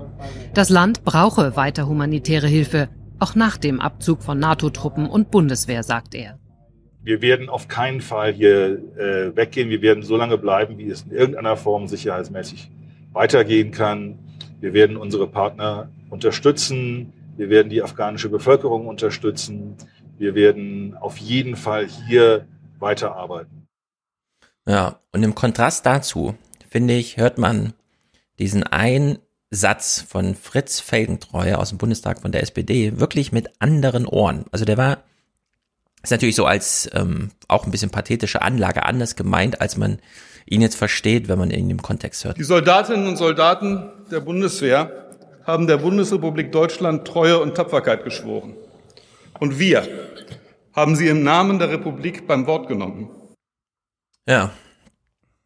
Das 0.54 0.70
Land 0.70 1.04
brauche 1.04 1.58
weiter 1.58 1.88
humanitäre 1.88 2.48
Hilfe, 2.48 2.88
auch 3.20 3.36
nach 3.36 3.58
dem 3.58 3.82
Abzug 3.82 4.24
von 4.24 4.40
NATO-Truppen 4.40 5.08
und 5.08 5.30
Bundeswehr, 5.30 5.84
sagt 5.84 6.16
er. 6.16 6.40
Wir 7.04 7.22
werden 7.22 7.50
auf 7.50 7.68
keinen 7.68 8.00
Fall 8.00 8.32
hier 8.32 8.80
äh, 8.98 9.36
weggehen. 9.36 9.70
Wir 9.70 9.82
werden 9.82 10.04
so 10.04 10.16
lange 10.16 10.38
bleiben, 10.38 10.78
wie 10.78 10.90
es 10.90 11.02
in 11.04 11.12
irgendeiner 11.12 11.58
Form 11.58 11.88
sicherheitsmäßig 11.88 12.72
weitergehen 13.12 13.72
kann. 13.72 14.20
Wir 14.62 14.74
werden 14.74 14.96
unsere 14.96 15.28
Partner 15.28 15.90
unterstützen. 16.10 17.12
Wir 17.36 17.50
werden 17.50 17.70
die 17.70 17.84
afghanische 17.84 18.30
Bevölkerung 18.30 18.88
unterstützen. 18.88 19.76
Wir 20.18 20.34
werden 20.34 20.96
auf 20.96 21.18
jeden 21.18 21.58
Fall 21.58 21.88
hier 21.88 22.48
weiterarbeiten. 22.80 23.68
Ja, 24.66 25.00
und 25.12 25.24
im 25.24 25.36
Kontrast 25.36 25.86
dazu, 25.86 26.36
finde 26.70 26.94
ich, 26.94 27.18
hört 27.18 27.38
man 27.38 27.74
diesen 28.40 28.64
einen 28.64 29.18
Satz 29.52 30.02
von 30.08 30.36
Fritz 30.36 30.80
Felgentreu 30.80 31.56
aus 31.56 31.70
dem 31.70 31.78
Bundestag 31.78 32.22
von 32.22 32.32
der 32.32 32.42
SPD 32.42 33.00
wirklich 33.00 33.32
mit 33.34 33.50
anderen 33.60 34.08
Ohren. 34.08 34.46
Also 34.52 34.64
der 34.64 34.78
war, 34.78 35.04
ist 36.04 36.12
natürlich 36.12 36.36
so 36.36 36.46
als 36.46 36.90
ähm, 36.94 37.32
auch 37.48 37.66
ein 37.66 37.72
bisschen 37.72 37.90
pathetische 37.90 38.42
Anlage 38.42 38.84
anders 38.84 39.16
gemeint, 39.16 39.62
als 39.62 39.78
man 39.78 40.00
ihn 40.46 40.62
jetzt 40.62 40.76
versteht, 40.76 41.30
wenn 41.30 41.40
man 41.40 41.50
ihn 41.50 41.70
im 41.70 41.82
Kontext 41.82 42.26
hört. 42.26 42.38
Die 42.38 42.44
Soldatinnen 42.44 43.08
und 43.08 43.16
Soldaten 43.18 43.90
der 44.12 44.20
Bundeswehr 44.20 45.10
haben 45.46 45.68
der 45.68 45.78
Bundesrepublik 45.78 46.52
Deutschland 46.52 47.08
Treue 47.08 47.40
und 47.40 47.56
Tapferkeit 47.56 48.04
geschworen. 48.04 48.56
Und 49.40 49.60
wir 49.60 49.88
haben 50.74 50.96
sie 50.96 51.08
im 51.08 51.24
Namen 51.24 51.60
der 51.60 51.70
Republik 51.70 52.28
beim 52.28 52.48
Wort 52.48 52.68
genommen. 52.68 53.10
Ja, 54.28 54.52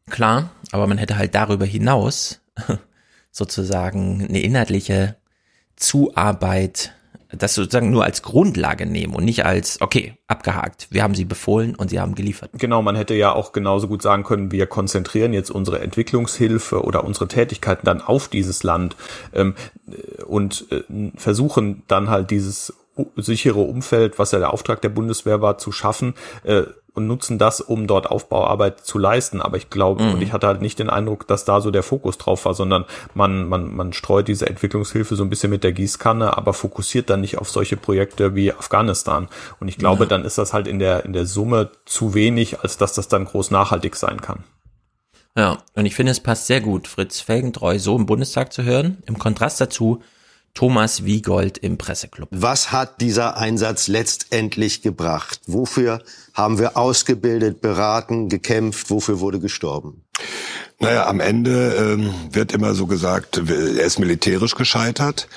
klar, 0.10 0.52
aber 0.72 0.88
man 0.88 0.98
hätte 0.98 1.18
halt 1.18 1.36
darüber 1.36 1.66
hinaus 1.66 2.42
sozusagen 3.32 4.26
eine 4.27 4.42
inhaltliche 4.42 5.18
Zuarbeit, 5.76 6.94
das 7.31 7.56
sozusagen 7.56 7.91
nur 7.91 8.03
als 8.03 8.22
Grundlage 8.22 8.85
nehmen 8.85 9.14
und 9.14 9.25
nicht 9.25 9.45
als, 9.45 9.81
okay, 9.81 10.17
abgehakt, 10.27 10.88
wir 10.91 11.03
haben 11.03 11.15
sie 11.15 11.25
befohlen 11.25 11.75
und 11.75 11.89
sie 11.89 11.99
haben 11.99 12.15
geliefert. 12.15 12.51
Genau, 12.53 12.81
man 12.81 12.95
hätte 12.95 13.14
ja 13.15 13.33
auch 13.33 13.51
genauso 13.51 13.88
gut 13.88 14.01
sagen 14.01 14.23
können, 14.23 14.51
wir 14.51 14.67
konzentrieren 14.67 15.33
jetzt 15.33 15.49
unsere 15.49 15.80
Entwicklungshilfe 15.80 16.83
oder 16.83 17.03
unsere 17.03 17.27
Tätigkeiten 17.27 17.85
dann 17.85 18.01
auf 18.01 18.27
dieses 18.27 18.64
Land 18.64 18.95
ähm, 19.33 19.56
und 20.25 20.65
äh, 20.72 20.83
versuchen 21.15 21.83
dann 21.88 22.09
halt 22.09 22.31
dieses 22.31 22.73
sichere 23.15 23.59
Umfeld, 23.59 24.17
was 24.17 24.31
ja 24.31 24.39
der 24.39 24.53
Auftrag 24.53 24.81
der 24.81 24.89
Bundeswehr 24.89 25.41
war, 25.41 25.57
zu 25.57 25.72
schaffen 25.72 26.15
äh, 26.43 26.64
und 26.98 27.08
nutzen 27.08 27.38
das, 27.38 27.61
um 27.61 27.88
dort 27.88 28.08
Aufbauarbeit 28.11 28.82
zu 28.82 28.98
leisten. 28.98 29.42
Aber 29.42 29.56
ich 29.56 29.69
glaube, 29.69 30.03
Mhm. 30.03 30.14
und 30.16 30.22
ich 30.22 30.34
hatte 30.34 30.48
halt 30.48 30.61
nicht 30.61 30.80
den 30.80 30.90
Eindruck, 30.90 31.27
dass 31.27 31.45
da 31.45 31.61
so 31.61 31.72
der 31.72 31.84
Fokus 31.84 32.17
drauf 32.17 32.43
war, 32.45 32.53
sondern 32.53 32.84
man, 33.14 33.48
man, 33.48 33.74
man 33.74 33.93
streut 33.93 34.27
diese 34.27 34.48
Entwicklungshilfe 34.48 35.16
so 35.16 35.24
ein 35.24 35.30
bisschen 35.30 35.50
mit 35.50 35.64
der 35.64 35.72
Gießkanne, 35.72 36.35
aber 36.38 36.53
fokussiert 36.53 37.09
dann 37.09 37.22
nicht 37.22 37.38
auf 37.38 37.50
solche 37.50 37.77
Projekte 37.77 38.35
wie 38.35 38.51
Afghanistan. 38.51 39.27
Und 39.59 39.67
ich 39.69 39.77
glaube, 39.77 40.03
Ja. 40.03 40.09
dann 40.09 40.26
ist 40.26 40.38
das 40.38 40.51
halt 40.53 40.67
in 40.67 40.80
der, 40.80 41.06
in 41.06 41.14
der 41.14 41.26
Summe 41.26 41.69
zu 41.85 42.14
wenig, 42.14 42.59
als 42.61 42.77
dass 42.77 42.93
das 42.93 43.08
dann 43.08 43.26
groß 43.26 43.51
nachhaltig 43.51 43.95
sein 43.95 44.19
kann. 44.19 44.43
Ja, 45.38 45.59
und 45.76 45.85
ich 45.85 45.93
finde, 45.95 46.11
es 46.11 46.19
passt 46.19 46.48
sehr 46.48 46.61
gut, 46.61 46.88
Fritz 46.88 47.19
Felgentreu 47.22 47.77
so 47.77 47.95
im 47.95 48.08
Bundestag 48.08 48.51
zu 48.51 48.64
hören. 48.64 48.98
Im 49.06 49.19
Kontrast 49.19 49.61
dazu 49.61 50.01
Thomas 50.58 51.06
Wiegold 51.06 51.60
im 51.60 51.77
Presseclub. 51.77 52.30
Was 52.32 52.72
hat 52.72 53.00
dieser 53.00 53.38
Einsatz 53.38 53.88
letztendlich 53.88 54.82
gebracht? 54.82 55.40
Wofür 55.45 56.02
haben 56.34 56.58
wir 56.58 56.76
ausgebildet, 56.77 57.61
beraten, 57.61 58.27
gekämpft? 58.27 58.90
Wofür 58.90 59.19
wurde 59.19 59.40
gestorben? 59.40 60.03
Naja, 60.80 61.06
am 61.06 61.19
Ende 61.19 61.76
ähm, 61.76 62.11
wird 62.32 62.53
immer 62.53 62.74
so 62.74 62.88
gesagt, 62.88 63.38
er 63.38 63.86
ist 63.86 64.00
militärisch 64.00 64.56
gescheitert. 64.56 65.27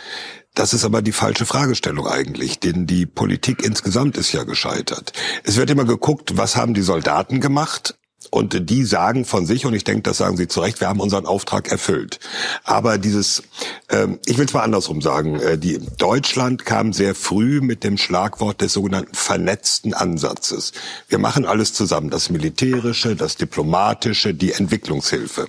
Das 0.55 0.73
ist 0.73 0.87
aber 0.87 1.03
die 1.03 1.13
falsche 1.13 1.45
Fragestellung 1.45 2.07
eigentlich, 2.07 2.59
denn 2.59 2.87
die 2.87 3.05
Politik 3.05 3.63
insgesamt 3.63 4.17
ist 4.17 4.33
ja 4.33 4.45
gescheitert. 4.45 5.13
Es 5.45 5.59
wird 5.59 5.69
immer 5.69 5.85
geguckt, 5.85 6.39
was 6.39 6.57
haben 6.57 6.73
die 6.73 6.81
Soldaten 6.81 7.43
gemacht? 7.43 7.95
Und 8.31 8.70
die 8.70 8.84
sagen 8.84 9.25
von 9.25 9.44
sich, 9.44 9.67
und 9.67 9.75
ich 9.75 9.83
denke, 9.83 10.02
das 10.02 10.18
sagen 10.18 10.36
sie 10.36 10.47
zu 10.47 10.60
Recht, 10.60 10.81
wir 10.81 10.89
haben 10.89 11.00
unseren 11.00 11.26
Auftrag 11.26 11.70
erfüllt. 11.70 12.20
Aber 12.62 12.97
dieses, 12.97 13.42
ähm, 13.89 14.20
ich 14.25 14.39
will 14.39 14.47
es 14.47 14.52
mal 14.52 14.62
andersrum 14.62 15.02
sagen, 15.02 15.41
äh, 15.41 15.59
die 15.59 15.81
Deutschland 15.99 16.65
kam 16.65 16.92
sehr 16.92 17.17
früh 17.17 17.60
mit 17.60 17.83
dem 17.83 17.99
Schlagwort 17.99 18.60
des 18.60 18.73
sogenannten 18.73 19.15
vernetzten 19.15 19.94
Ansatzes. 19.94 20.73
Wir 21.09 21.18
machen 21.18 21.44
alles 21.44 21.73
zusammen, 21.73 22.10
das 22.10 22.31
Militärische, 22.31 23.17
das 23.17 23.36
Diplomatische, 23.36 24.33
die 24.33 24.52
Entwicklungshilfe. 24.52 25.49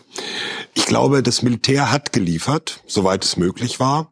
Ich 0.74 0.88
glaube, 0.88 1.22
das 1.22 1.44
Militär 1.44 1.92
hat 1.92 2.12
geliefert, 2.12 2.82
soweit 2.88 3.24
es 3.24 3.38
möglich 3.38 3.80
war. 3.80 4.12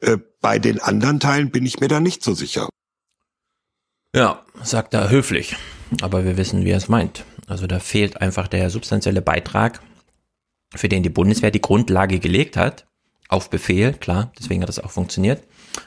Äh, 0.00 0.18
bei 0.42 0.58
den 0.58 0.78
anderen 0.78 1.20
Teilen 1.20 1.50
bin 1.50 1.64
ich 1.64 1.80
mir 1.80 1.88
da 1.88 2.00
nicht 2.00 2.22
so 2.22 2.34
sicher. 2.34 2.68
Ja, 4.14 4.42
sagt 4.62 4.92
er 4.92 5.08
höflich. 5.08 5.56
Aber 6.02 6.24
wir 6.24 6.36
wissen, 6.36 6.64
wie 6.64 6.70
er 6.70 6.76
es 6.76 6.88
meint. 6.88 7.24
Also 7.46 7.66
da 7.66 7.78
fehlt 7.78 8.20
einfach 8.20 8.48
der 8.48 8.70
substanzielle 8.70 9.22
Beitrag, 9.22 9.80
für 10.74 10.88
den 10.88 11.02
die 11.02 11.10
Bundeswehr 11.10 11.50
die 11.50 11.60
Grundlage 11.60 12.18
gelegt 12.18 12.56
hat. 12.56 12.86
Auf 13.28 13.50
Befehl, 13.50 13.92
klar, 13.94 14.32
deswegen 14.38 14.62
hat 14.62 14.68
das 14.68 14.78
auch 14.78 14.90
funktioniert. 14.90 15.42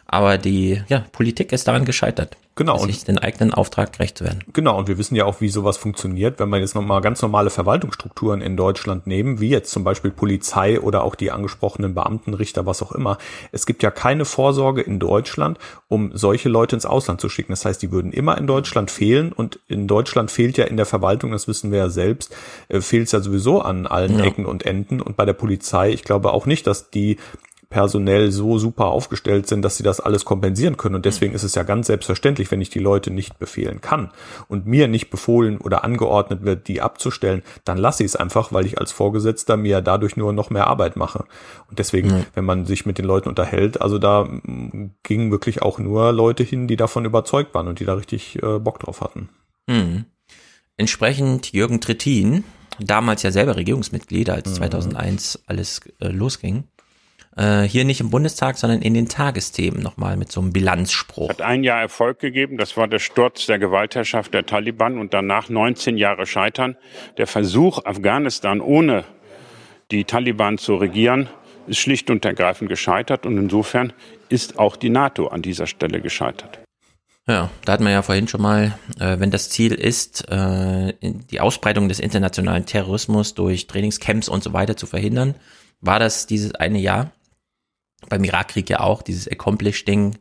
Aber 0.05 0.37
die 0.37 0.81
ja, 0.87 1.05
Politik 1.11 1.51
ist 1.51 1.67
daran 1.67 1.85
gescheitert. 1.85 2.37
Genau. 2.57 2.79
Sich 2.79 3.05
den 3.05 3.19
eigenen 3.19 3.53
Auftrag 3.53 3.93
gerecht 3.93 4.17
zu 4.17 4.23
werden. 4.23 4.43
Genau, 4.51 4.79
und 4.79 4.87
wir 4.87 4.97
wissen 4.97 5.15
ja 5.15 5.25
auch, 5.25 5.41
wie 5.41 5.49
sowas 5.49 5.77
funktioniert, 5.77 6.39
wenn 6.39 6.49
wir 6.49 6.57
jetzt 6.57 6.73
nochmal 6.73 7.01
ganz 7.01 7.21
normale 7.21 7.51
Verwaltungsstrukturen 7.51 8.41
in 8.41 8.57
Deutschland 8.57 9.05
nehmen, 9.05 9.39
wie 9.39 9.49
jetzt 9.49 9.69
zum 9.69 9.83
Beispiel 9.83 10.09
Polizei 10.09 10.81
oder 10.81 11.03
auch 11.03 11.13
die 11.13 11.29
angesprochenen 11.29 11.93
Beamten, 11.93 12.33
Richter, 12.33 12.65
was 12.65 12.81
auch 12.81 12.91
immer. 12.93 13.19
Es 13.51 13.67
gibt 13.67 13.83
ja 13.83 13.91
keine 13.91 14.25
Vorsorge 14.25 14.81
in 14.81 14.97
Deutschland, 14.97 15.59
um 15.87 16.09
solche 16.15 16.49
Leute 16.49 16.75
ins 16.75 16.87
Ausland 16.87 17.21
zu 17.21 17.29
schicken. 17.29 17.51
Das 17.51 17.63
heißt, 17.63 17.79
die 17.79 17.91
würden 17.91 18.11
immer 18.11 18.39
in 18.39 18.47
Deutschland 18.47 18.89
fehlen 18.89 19.31
und 19.31 19.59
in 19.67 19.87
Deutschland 19.87 20.31
fehlt 20.31 20.57
ja 20.57 20.65
in 20.65 20.77
der 20.77 20.87
Verwaltung, 20.87 21.31
das 21.31 21.47
wissen 21.47 21.71
wir 21.71 21.77
ja 21.77 21.89
selbst, 21.89 22.35
äh, 22.69 22.81
fehlt 22.81 23.05
es 23.05 23.11
ja 23.11 23.19
sowieso 23.19 23.61
an 23.61 23.85
allen 23.85 24.17
Ja. 24.17 24.25
Ecken 24.25 24.47
und 24.47 24.65
Enden 24.65 24.99
und 24.99 25.15
bei 25.15 25.25
der 25.25 25.33
Polizei, 25.33 25.91
ich 25.91 26.03
glaube 26.03 26.33
auch 26.33 26.47
nicht, 26.47 26.65
dass 26.65 26.89
die 26.89 27.17
personell 27.69 28.31
so 28.31 28.57
super 28.59 28.85
aufgestellt 28.85 29.47
sind, 29.47 29.61
dass 29.61 29.77
sie 29.77 29.83
das 29.83 29.99
alles 29.99 30.25
kompensieren 30.25 30.77
können. 30.77 30.95
Und 30.95 31.05
deswegen 31.05 31.33
ist 31.33 31.43
es 31.43 31.55
ja 31.55 31.63
ganz 31.63 31.87
selbstverständlich, 31.87 32.49
wenn 32.49 32.61
ich 32.61 32.69
die 32.69 32.79
Leute 32.79 33.11
nicht 33.11 33.39
befehlen 33.39 33.81
kann 33.81 34.11
und 34.47 34.65
mir 34.65 34.87
nicht 34.87 35.09
befohlen 35.09 35.57
oder 35.57 35.83
angeordnet 35.83 36.43
wird, 36.43 36.67
die 36.67 36.81
abzustellen, 36.81 37.43
dann 37.65 37.77
lasse 37.77 38.03
ich 38.03 38.11
es 38.11 38.15
einfach, 38.15 38.53
weil 38.53 38.65
ich 38.65 38.79
als 38.79 38.91
Vorgesetzter 38.91 39.57
mir 39.57 39.81
dadurch 39.81 40.15
nur 40.15 40.31
noch 40.31 40.49
mehr 40.49 40.67
Arbeit 40.67 40.95
mache. 40.95 41.25
Und 41.69 41.79
deswegen, 41.79 42.09
mhm. 42.09 42.25
wenn 42.33 42.45
man 42.45 42.65
sich 42.65 42.85
mit 42.85 42.97
den 42.97 43.05
Leuten 43.05 43.27
unterhält, 43.29 43.81
also 43.81 43.99
da 43.99 44.23
mm, 44.23 44.91
gingen 45.03 45.31
wirklich 45.31 45.61
auch 45.61 45.79
nur 45.79 46.13
Leute 46.13 46.43
hin, 46.43 46.67
die 46.67 46.77
davon 46.77 47.05
überzeugt 47.05 47.53
waren 47.53 47.67
und 47.67 47.79
die 47.79 47.85
da 47.85 47.95
richtig 47.95 48.41
äh, 48.41 48.59
Bock 48.59 48.79
drauf 48.79 49.01
hatten. 49.01 49.29
Mhm. 49.67 50.05
Entsprechend 50.77 51.51
Jürgen 51.51 51.81
Trittin, 51.81 52.43
damals 52.79 53.23
ja 53.23 53.31
selber 53.31 53.55
Regierungsmitglied, 53.55 54.29
als 54.29 54.53
2001 54.53 55.37
mhm. 55.37 55.43
alles 55.47 55.81
äh, 55.99 56.07
losging, 56.09 56.65
äh, 57.37 57.63
hier 57.63 57.85
nicht 57.85 58.01
im 58.01 58.09
Bundestag, 58.09 58.57
sondern 58.57 58.81
in 58.81 58.93
den 58.93 59.07
Tagesthemen 59.07 59.81
nochmal 59.81 60.17
mit 60.17 60.31
so 60.31 60.41
einem 60.41 60.51
Bilanzspruch. 60.51 61.29
Hat 61.29 61.41
ein 61.41 61.63
Jahr 61.63 61.79
Erfolg 61.79 62.19
gegeben, 62.19 62.57
das 62.57 62.75
war 62.77 62.87
der 62.87 62.99
Sturz 62.99 63.45
der 63.45 63.59
Gewaltherrschaft 63.59 64.33
der 64.33 64.45
Taliban 64.45 64.97
und 64.97 65.13
danach 65.13 65.49
19 65.49 65.97
Jahre 65.97 66.25
Scheitern. 66.25 66.75
Der 67.17 67.27
Versuch, 67.27 67.85
Afghanistan 67.85 68.61
ohne 68.61 69.05
die 69.91 70.03
Taliban 70.03 70.57
zu 70.57 70.75
regieren, 70.75 71.29
ist 71.67 71.79
schlicht 71.79 72.09
und 72.09 72.25
ergreifend 72.25 72.69
gescheitert 72.69 73.25
und 73.25 73.37
insofern 73.37 73.93
ist 74.29 74.57
auch 74.57 74.75
die 74.75 74.89
NATO 74.89 75.27
an 75.27 75.41
dieser 75.41 75.67
Stelle 75.67 76.01
gescheitert. 76.01 76.59
Ja, 77.27 77.49
da 77.65 77.73
hatten 77.73 77.83
wir 77.83 77.91
ja 77.91 78.01
vorhin 78.01 78.29
schon 78.29 78.41
mal, 78.41 78.77
äh, 78.99 79.19
wenn 79.19 79.31
das 79.31 79.49
Ziel 79.49 79.73
ist, 79.73 80.29
äh, 80.29 80.93
die 81.01 81.41
Ausbreitung 81.41 81.89
des 81.89 81.99
internationalen 81.99 82.65
Terrorismus 82.65 83.33
durch 83.33 83.67
Trainingscamps 83.67 84.29
und 84.29 84.43
so 84.43 84.53
weiter 84.53 84.77
zu 84.77 84.87
verhindern, 84.87 85.35
war 85.81 85.99
das 85.99 86.25
dieses 86.25 86.55
eine 86.55 86.79
Jahr 86.79 87.11
beim 88.09 88.23
Irakkrieg 88.23 88.69
ja 88.69 88.79
auch, 88.79 89.01
dieses 89.01 89.27
Accomplish-Ding 89.27 90.17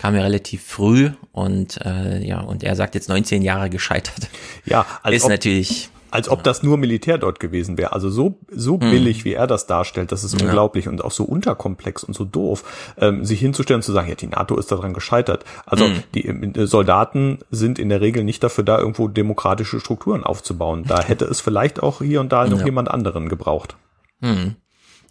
kam 0.00 0.14
ja 0.14 0.22
relativ 0.22 0.64
früh 0.64 1.10
und 1.32 1.78
äh, 1.84 2.26
ja, 2.26 2.40
und 2.40 2.62
er 2.62 2.74
sagt 2.74 2.94
jetzt 2.94 3.10
19 3.10 3.42
Jahre 3.42 3.68
gescheitert. 3.68 4.30
Ja, 4.64 4.86
als 5.02 5.16
ist 5.16 5.24
ob, 5.24 5.30
natürlich. 5.30 5.90
Als 6.10 6.28
ob 6.28 6.42
das 6.42 6.62
nur 6.62 6.76
Militär 6.76 7.18
dort 7.18 7.38
gewesen 7.38 7.78
wäre. 7.78 7.92
Also 7.92 8.10
so, 8.10 8.38
so 8.50 8.80
hm. 8.80 8.90
billig, 8.90 9.24
wie 9.24 9.34
er 9.34 9.46
das 9.46 9.66
darstellt, 9.66 10.10
das 10.10 10.24
ist 10.24 10.40
ja. 10.40 10.46
unglaublich 10.46 10.88
und 10.88 11.04
auch 11.04 11.12
so 11.12 11.24
unterkomplex 11.24 12.02
und 12.02 12.14
so 12.14 12.24
doof, 12.24 12.94
ähm, 12.98 13.24
sich 13.24 13.40
hinzustellen 13.40 13.78
und 13.78 13.82
zu 13.82 13.92
sagen, 13.92 14.08
ja, 14.08 14.14
die 14.14 14.26
NATO 14.26 14.56
ist 14.56 14.72
daran 14.72 14.94
gescheitert. 14.94 15.44
Also 15.66 15.86
hm. 15.86 16.02
die 16.14 16.26
äh, 16.26 16.66
Soldaten 16.66 17.40
sind 17.50 17.78
in 17.78 17.90
der 17.90 18.00
Regel 18.00 18.24
nicht 18.24 18.42
dafür 18.42 18.64
da, 18.64 18.78
irgendwo 18.78 19.06
demokratische 19.06 19.80
Strukturen 19.80 20.24
aufzubauen. 20.24 20.84
Da 20.86 21.02
hätte 21.06 21.26
es 21.26 21.40
vielleicht 21.40 21.82
auch 21.82 22.00
hier 22.00 22.20
und 22.20 22.32
da 22.32 22.46
noch 22.46 22.60
ja. 22.60 22.64
jemand 22.64 22.90
anderen 22.90 23.28
gebraucht. 23.28 23.76
Hm. 24.22 24.56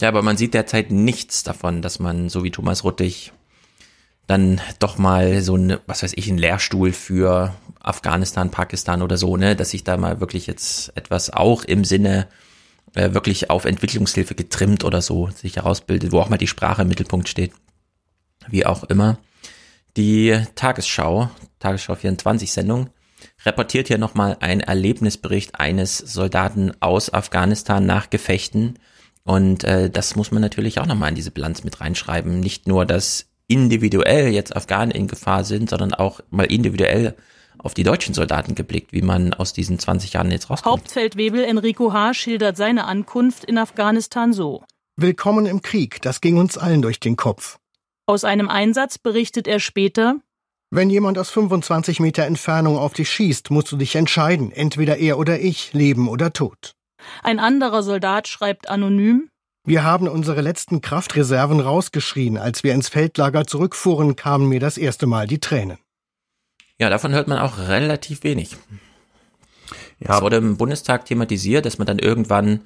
Ja, 0.01 0.07
aber 0.07 0.21
man 0.21 0.37
sieht 0.37 0.53
derzeit 0.53 0.91
nichts 0.91 1.43
davon, 1.43 1.81
dass 1.81 1.99
man, 1.99 2.29
so 2.29 2.43
wie 2.43 2.51
Thomas 2.51 2.83
Ruttig, 2.83 3.33
dann 4.27 4.61
doch 4.79 4.97
mal 4.97 5.41
so 5.41 5.57
ein, 5.57 5.77
was 5.87 6.03
weiß 6.03 6.13
ich, 6.15 6.29
ein 6.29 6.37
Lehrstuhl 6.37 6.93
für 6.93 7.53
Afghanistan, 7.79 8.51
Pakistan 8.51 9.01
oder 9.01 9.17
so, 9.17 9.35
ne, 9.35 9.55
dass 9.55 9.71
sich 9.71 9.83
da 9.83 9.97
mal 9.97 10.19
wirklich 10.21 10.47
jetzt 10.47 10.95
etwas 10.95 11.31
auch 11.31 11.63
im 11.63 11.83
Sinne 11.83 12.27
äh, 12.93 13.13
wirklich 13.13 13.49
auf 13.49 13.65
Entwicklungshilfe 13.65 14.35
getrimmt 14.35 14.83
oder 14.83 15.01
so 15.01 15.29
sich 15.31 15.57
herausbildet, 15.57 16.11
wo 16.11 16.19
auch 16.19 16.29
mal 16.29 16.37
die 16.37 16.47
Sprache 16.47 16.83
im 16.83 16.87
Mittelpunkt 16.87 17.27
steht. 17.27 17.51
Wie 18.47 18.65
auch 18.65 18.83
immer. 18.83 19.17
Die 19.97 20.39
Tagesschau, 20.55 21.29
Tagesschau 21.59 21.95
24 21.95 22.51
Sendung, 22.51 22.89
reportiert 23.45 23.87
hier 23.87 23.97
nochmal 23.97 24.37
ein 24.39 24.61
Erlebnisbericht 24.61 25.59
eines 25.59 25.97
Soldaten 25.97 26.71
aus 26.79 27.13
Afghanistan 27.13 27.85
nach 27.85 28.09
Gefechten 28.09 28.77
und 29.29 29.63
äh, 29.63 29.91
das 29.91 30.15
muss 30.15 30.31
man 30.31 30.41
natürlich 30.41 30.79
auch 30.79 30.87
nochmal 30.87 31.09
in 31.09 31.15
diese 31.15 31.29
Bilanz 31.29 31.63
mit 31.63 31.79
reinschreiben. 31.81 32.39
Nicht 32.39 32.67
nur, 32.67 32.87
dass 32.87 33.27
individuell 33.47 34.29
jetzt 34.29 34.55
Afghanen 34.55 34.89
in 34.89 35.07
Gefahr 35.07 35.43
sind, 35.43 35.69
sondern 35.69 35.93
auch 35.93 36.21
mal 36.31 36.45
individuell 36.45 37.15
auf 37.59 37.75
die 37.75 37.83
deutschen 37.83 38.15
Soldaten 38.15 38.55
geblickt, 38.55 38.91
wie 38.91 39.03
man 39.03 39.35
aus 39.35 39.53
diesen 39.53 39.77
20 39.77 40.13
Jahren 40.13 40.31
jetzt 40.31 40.49
rauskommt. 40.49 40.79
Hauptfeldwebel 40.79 41.43
Enrico 41.43 41.93
H. 41.93 42.15
schildert 42.15 42.57
seine 42.57 42.85
Ankunft 42.85 43.43
in 43.43 43.59
Afghanistan 43.59 44.33
so. 44.33 44.63
Willkommen 44.95 45.45
im 45.45 45.61
Krieg, 45.61 46.01
das 46.01 46.21
ging 46.21 46.37
uns 46.37 46.57
allen 46.57 46.81
durch 46.81 46.99
den 46.99 47.15
Kopf. 47.15 47.59
Aus 48.07 48.23
einem 48.23 48.49
Einsatz 48.49 48.97
berichtet 48.97 49.47
er 49.47 49.59
später, 49.59 50.15
wenn 50.71 50.89
jemand 50.89 51.19
aus 51.19 51.29
25 51.29 51.99
Meter 51.99 52.23
Entfernung 52.23 52.79
auf 52.79 52.93
dich 52.93 53.11
schießt, 53.11 53.51
musst 53.51 53.71
du 53.71 53.77
dich 53.77 53.95
entscheiden, 53.95 54.51
entweder 54.51 54.97
er 54.97 55.19
oder 55.19 55.39
ich, 55.39 55.73
Leben 55.73 56.07
oder 56.07 56.33
Tod. 56.33 56.75
Ein 57.23 57.39
anderer 57.39 57.83
Soldat 57.83 58.27
schreibt 58.27 58.69
anonym 58.69 59.29
Wir 59.65 59.83
haben 59.83 60.07
unsere 60.07 60.41
letzten 60.41 60.81
Kraftreserven 60.81 61.59
rausgeschrien. 61.59 62.37
Als 62.37 62.63
wir 62.63 62.73
ins 62.73 62.89
Feldlager 62.89 63.45
zurückfuhren, 63.45 64.15
kamen 64.15 64.47
mir 64.47 64.59
das 64.59 64.77
erste 64.77 65.07
Mal 65.07 65.27
die 65.27 65.39
Tränen. 65.39 65.77
Ja, 66.77 66.89
davon 66.89 67.11
hört 67.11 67.27
man 67.27 67.39
auch 67.39 67.57
relativ 67.57 68.23
wenig. 68.23 68.55
Ja. 69.99 70.15
Es 70.15 70.21
wurde 70.21 70.37
im 70.37 70.57
Bundestag 70.57 71.05
thematisiert, 71.05 71.65
dass 71.65 71.77
man 71.77 71.87
dann 71.87 71.99
irgendwann 71.99 72.61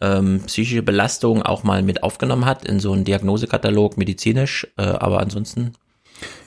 ähm, 0.00 0.42
psychische 0.46 0.82
Belastung 0.82 1.42
auch 1.42 1.64
mal 1.64 1.82
mit 1.82 2.02
aufgenommen 2.02 2.46
hat 2.46 2.64
in 2.64 2.80
so 2.80 2.92
einen 2.92 3.04
Diagnosekatalog 3.04 3.98
medizinisch, 3.98 4.66
äh, 4.76 4.82
aber 4.82 5.20
ansonsten 5.20 5.74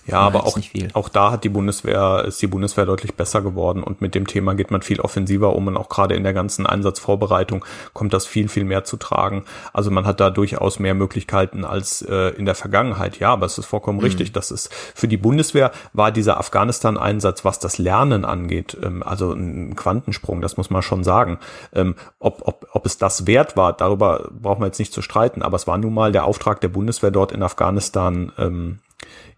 ja, 0.08 0.20
aber 0.20 0.46
auch, 0.46 0.58
auch 0.94 1.10
da 1.10 1.32
hat 1.32 1.44
die 1.44 1.50
Bundeswehr, 1.50 2.26
ist 2.28 2.42
die 2.42 2.48
Bundeswehr 2.48 2.86
deutlich 2.86 3.16
besser 3.16 3.42
geworden 3.42 3.84
und 3.84 4.02
mit 4.02 4.16
dem 4.16 4.26
Thema 4.26 4.56
geht 4.56 4.72
man 4.72 4.82
viel 4.82 5.00
offensiver 5.00 5.56
um 5.56 5.68
und 5.68 5.78
auch 5.78 5.90
gerade 5.90 6.16
in 6.16 6.24
der 6.24 6.34
ganzen 6.34 6.66
Einsatzvorbereitung 6.66 7.64
kommt 7.94 8.14
das 8.14 8.26
viel, 8.26 8.48
viel 8.48 8.64
mehr 8.64 8.84
zu 8.84 8.98
tragen. 8.98 9.44
Also 9.74 9.92
man 9.92 10.06
hat 10.06 10.20
da 10.20 10.30
durchaus 10.30 10.80
mehr 10.80 10.96
Möglichkeiten 10.96 11.66
als 11.66 12.02
äh, 12.02 12.30
in 12.30 12.46
der 12.46 12.56
Vergangenheit. 12.56 13.20
Ja, 13.20 13.34
aber 13.34 13.46
es 13.46 13.58
ist 13.58 13.66
vollkommen 13.66 14.00
mhm. 14.00 14.06
richtig. 14.06 14.32
Das 14.32 14.52
ist 14.52 14.74
für 14.74 15.08
die 15.08 15.18
Bundeswehr 15.18 15.72
war 15.94 16.12
dieser 16.12 16.40
Afghanistan-Einsatz, 16.40 17.46
was 17.46 17.60
das 17.60 17.78
Lernen 17.78 18.26
angeht, 18.26 18.78
ähm, 18.82 19.04
also 19.04 19.32
ein 19.34 19.76
Quantensprung, 19.76 20.42
das 20.42 20.58
muss 20.58 20.70
man 20.70 20.82
schon 20.82 21.04
sagen. 21.04 21.38
Ähm, 21.74 21.96
ob, 22.20 22.42
ob, 22.48 22.68
ob 22.72 22.86
es 22.86 22.98
das 22.98 23.28
wert 23.28 23.56
war, 23.56 23.74
darüber 23.74 24.30
brauchen 24.32 24.62
wir 24.62 24.68
jetzt 24.68 24.80
nicht 24.80 24.94
zu 24.94 25.02
streiten, 25.02 25.42
aber 25.42 25.56
es 25.56 25.68
war 25.68 25.78
nun 25.78 25.94
mal 25.94 26.12
der 26.12 26.26
Auftrag 26.26 26.62
der 26.62 26.70
Bundeswehr 26.70 27.12
dort 27.12 27.32
in 27.32 27.44
Afghanistan 27.44 28.32
ähm, 28.38 28.80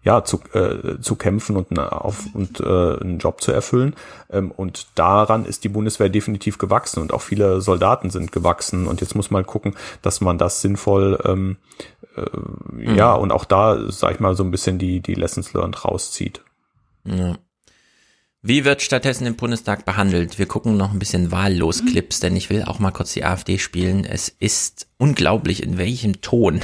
ja, 0.04 0.22
zu, 0.22 0.40
äh, 0.52 1.00
zu 1.00 1.16
kämpfen 1.16 1.56
und, 1.56 1.78
auf, 1.78 2.24
und 2.34 2.60
äh, 2.60 2.64
einen 2.64 3.18
Job 3.18 3.40
zu 3.40 3.52
erfüllen. 3.52 3.94
Ähm, 4.30 4.50
und 4.50 4.86
daran 4.94 5.46
ist 5.46 5.64
die 5.64 5.70
Bundeswehr 5.70 6.10
definitiv 6.10 6.58
gewachsen 6.58 7.00
und 7.00 7.12
auch 7.12 7.22
viele 7.22 7.62
Soldaten 7.62 8.10
sind 8.10 8.30
gewachsen. 8.30 8.86
Und 8.86 9.00
jetzt 9.00 9.14
muss 9.14 9.30
man 9.30 9.46
gucken, 9.46 9.74
dass 10.02 10.20
man 10.20 10.36
das 10.36 10.60
sinnvoll, 10.60 11.18
ähm, 11.24 11.56
äh, 12.16 12.22
mhm. 12.70 12.94
ja, 12.94 13.14
und 13.14 13.32
auch 13.32 13.46
da, 13.46 13.90
sag 13.90 14.12
ich 14.14 14.20
mal, 14.20 14.36
so 14.36 14.44
ein 14.44 14.50
bisschen 14.50 14.78
die, 14.78 15.00
die 15.00 15.14
Lessons 15.14 15.54
learned 15.54 15.84
rauszieht. 15.84 16.42
Ja. 17.04 17.38
Wie 18.46 18.66
wird 18.66 18.82
stattdessen 18.82 19.26
im 19.26 19.36
Bundestag 19.36 19.86
behandelt? 19.86 20.38
Wir 20.38 20.44
gucken 20.44 20.76
noch 20.76 20.92
ein 20.92 20.98
bisschen 20.98 21.32
wahllos 21.32 21.82
Clips, 21.86 22.20
denn 22.20 22.36
ich 22.36 22.50
will 22.50 22.62
auch 22.64 22.78
mal 22.78 22.90
kurz 22.90 23.14
die 23.14 23.24
AfD 23.24 23.56
spielen. 23.56 24.04
Es 24.04 24.28
ist 24.28 24.86
unglaublich, 24.98 25.62
in 25.62 25.78
welchem 25.78 26.20
Ton 26.20 26.60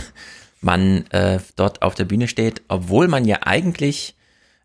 man 0.60 1.06
äh, 1.10 1.38
dort 1.56 1.82
auf 1.82 1.94
der 1.94 2.04
Bühne 2.04 2.28
steht, 2.28 2.62
obwohl 2.68 3.08
man 3.08 3.24
ja 3.24 3.38
eigentlich 3.44 4.14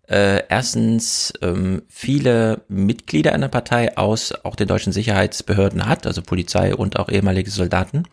äh, 0.08 0.44
erstens 0.50 1.34
ähm, 1.42 1.84
viele 1.90 2.62
Mitglieder 2.68 3.34
einer 3.34 3.48
Partei 3.48 3.98
aus 3.98 4.34
auch 4.44 4.56
den 4.56 4.68
deutschen 4.68 4.94
Sicherheitsbehörden 4.94 5.88
hat, 5.88 6.06
also 6.06 6.22
Polizei 6.22 6.76
und 6.76 7.00
auch 7.00 7.10
ehemalige 7.10 7.50
Soldaten. 7.50 8.04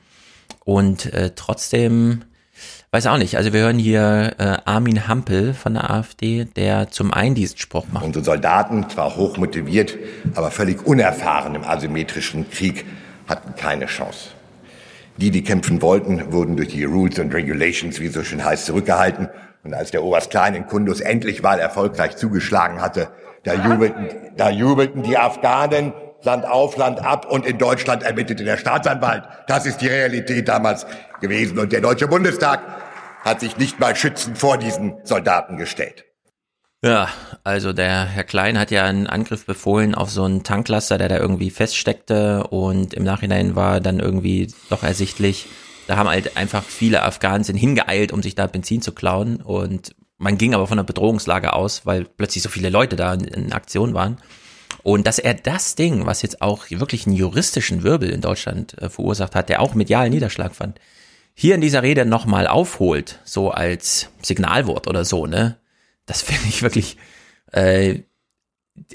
Und 0.64 1.12
äh, 1.12 1.32
trotzdem, 1.34 2.24
weiß 2.92 3.06
auch 3.08 3.18
nicht, 3.18 3.36
also 3.36 3.52
wir 3.52 3.60
hören 3.60 3.78
hier 3.78 4.34
äh, 4.38 4.56
Armin 4.64 5.08
Hampel 5.08 5.54
von 5.54 5.74
der 5.74 5.90
AfD, 5.90 6.44
der 6.44 6.90
zum 6.90 7.12
Eindienstspruch 7.12 7.86
macht. 7.92 8.04
Unsere 8.04 8.24
Soldaten, 8.24 8.88
zwar 8.88 9.16
hoch 9.16 9.36
motiviert, 9.36 9.98
aber 10.34 10.50
völlig 10.50 10.86
unerfahren 10.86 11.54
im 11.54 11.64
asymmetrischen 11.64 12.48
Krieg, 12.50 12.86
hatten 13.28 13.54
keine 13.56 13.86
Chance. 13.86 14.30
Die, 15.16 15.30
die 15.30 15.44
kämpfen 15.44 15.82
wollten, 15.82 16.32
wurden 16.32 16.56
durch 16.56 16.68
die 16.68 16.84
Rules 16.84 17.20
and 17.20 17.34
Regulations, 17.34 18.00
wie 18.00 18.06
es 18.06 18.14
so 18.14 18.24
schön 18.24 18.44
heißt, 18.44 18.66
zurückgehalten. 18.66 19.28
Und 19.62 19.74
als 19.74 19.90
der 19.90 20.02
Oberst 20.02 20.30
Klein 20.30 20.54
in 20.54 20.66
Kundus 20.66 21.00
endlich 21.00 21.42
mal 21.42 21.58
erfolgreich 21.58 22.16
zugeschlagen 22.16 22.80
hatte, 22.80 23.08
da 23.44 23.54
jubelten, 23.54 24.08
da 24.36 24.50
jubelten 24.50 25.02
die 25.02 25.18
Afghanen 25.18 25.92
Land 26.24 26.46
auf, 26.46 26.76
Land 26.76 27.00
ab 27.04 27.26
und 27.30 27.44
in 27.46 27.58
Deutschland 27.58 28.02
ermittelte 28.02 28.44
der 28.44 28.56
Staatsanwalt. 28.56 29.24
Das 29.48 29.66
ist 29.66 29.80
die 29.80 29.88
Realität 29.88 30.48
damals 30.48 30.86
gewesen. 31.20 31.58
Und 31.58 31.72
der 31.72 31.80
Deutsche 31.80 32.06
Bundestag 32.06 32.60
hat 33.24 33.40
sich 33.40 33.56
nicht 33.56 33.80
mal 33.80 33.96
schützend 33.96 34.38
vor 34.38 34.56
diesen 34.56 34.98
Soldaten 35.04 35.56
gestellt. 35.56 36.04
Ja, 36.84 37.08
also 37.44 37.72
der 37.72 38.06
Herr 38.06 38.24
Klein 38.24 38.58
hat 38.58 38.72
ja 38.72 38.84
einen 38.84 39.06
Angriff 39.06 39.46
befohlen 39.46 39.94
auf 39.94 40.10
so 40.10 40.24
einen 40.24 40.42
Tanklaster, 40.42 40.98
der 40.98 41.08
da 41.08 41.18
irgendwie 41.18 41.50
feststeckte 41.50 42.48
und 42.48 42.92
im 42.94 43.04
Nachhinein 43.04 43.54
war 43.54 43.80
dann 43.80 44.00
irgendwie 44.00 44.52
doch 44.68 44.82
ersichtlich, 44.82 45.46
da 45.86 45.96
haben 45.96 46.08
halt 46.08 46.36
einfach 46.36 46.64
viele 46.64 47.02
Afghanen 47.02 47.44
sind 47.44 47.56
hingeeilt, 47.56 48.10
um 48.10 48.20
sich 48.20 48.34
da 48.34 48.48
Benzin 48.48 48.82
zu 48.82 48.90
klauen 48.92 49.36
und 49.36 49.94
man 50.18 50.38
ging 50.38 50.54
aber 50.54 50.66
von 50.66 50.78
einer 50.78 50.86
Bedrohungslage 50.86 51.52
aus, 51.52 51.86
weil 51.86 52.04
plötzlich 52.04 52.42
so 52.42 52.48
viele 52.48 52.68
Leute 52.68 52.96
da 52.96 53.14
in, 53.14 53.24
in 53.24 53.52
Aktion 53.52 53.94
waren. 53.94 54.18
Und 54.82 55.06
dass 55.06 55.18
er 55.18 55.34
das 55.34 55.76
Ding, 55.76 56.06
was 56.06 56.22
jetzt 56.22 56.42
auch 56.42 56.70
wirklich 56.70 57.06
einen 57.06 57.16
juristischen 57.16 57.82
Wirbel 57.84 58.10
in 58.10 58.20
Deutschland 58.20 58.80
äh, 58.80 58.88
verursacht 58.88 59.34
hat, 59.36 59.48
der 59.48 59.60
auch 59.60 59.74
medialen 59.74 60.12
Niederschlag 60.12 60.54
fand, 60.54 60.80
hier 61.34 61.54
in 61.54 61.60
dieser 61.60 61.82
Rede 61.82 62.04
nochmal 62.04 62.46
aufholt, 62.46 63.20
so 63.24 63.50
als 63.50 64.08
Signalwort 64.22 64.88
oder 64.88 65.04
so, 65.04 65.26
ne? 65.26 65.56
Das 66.12 66.20
finde 66.20 66.46
ich 66.46 66.60
wirklich, 66.60 66.98
äh, 67.52 68.00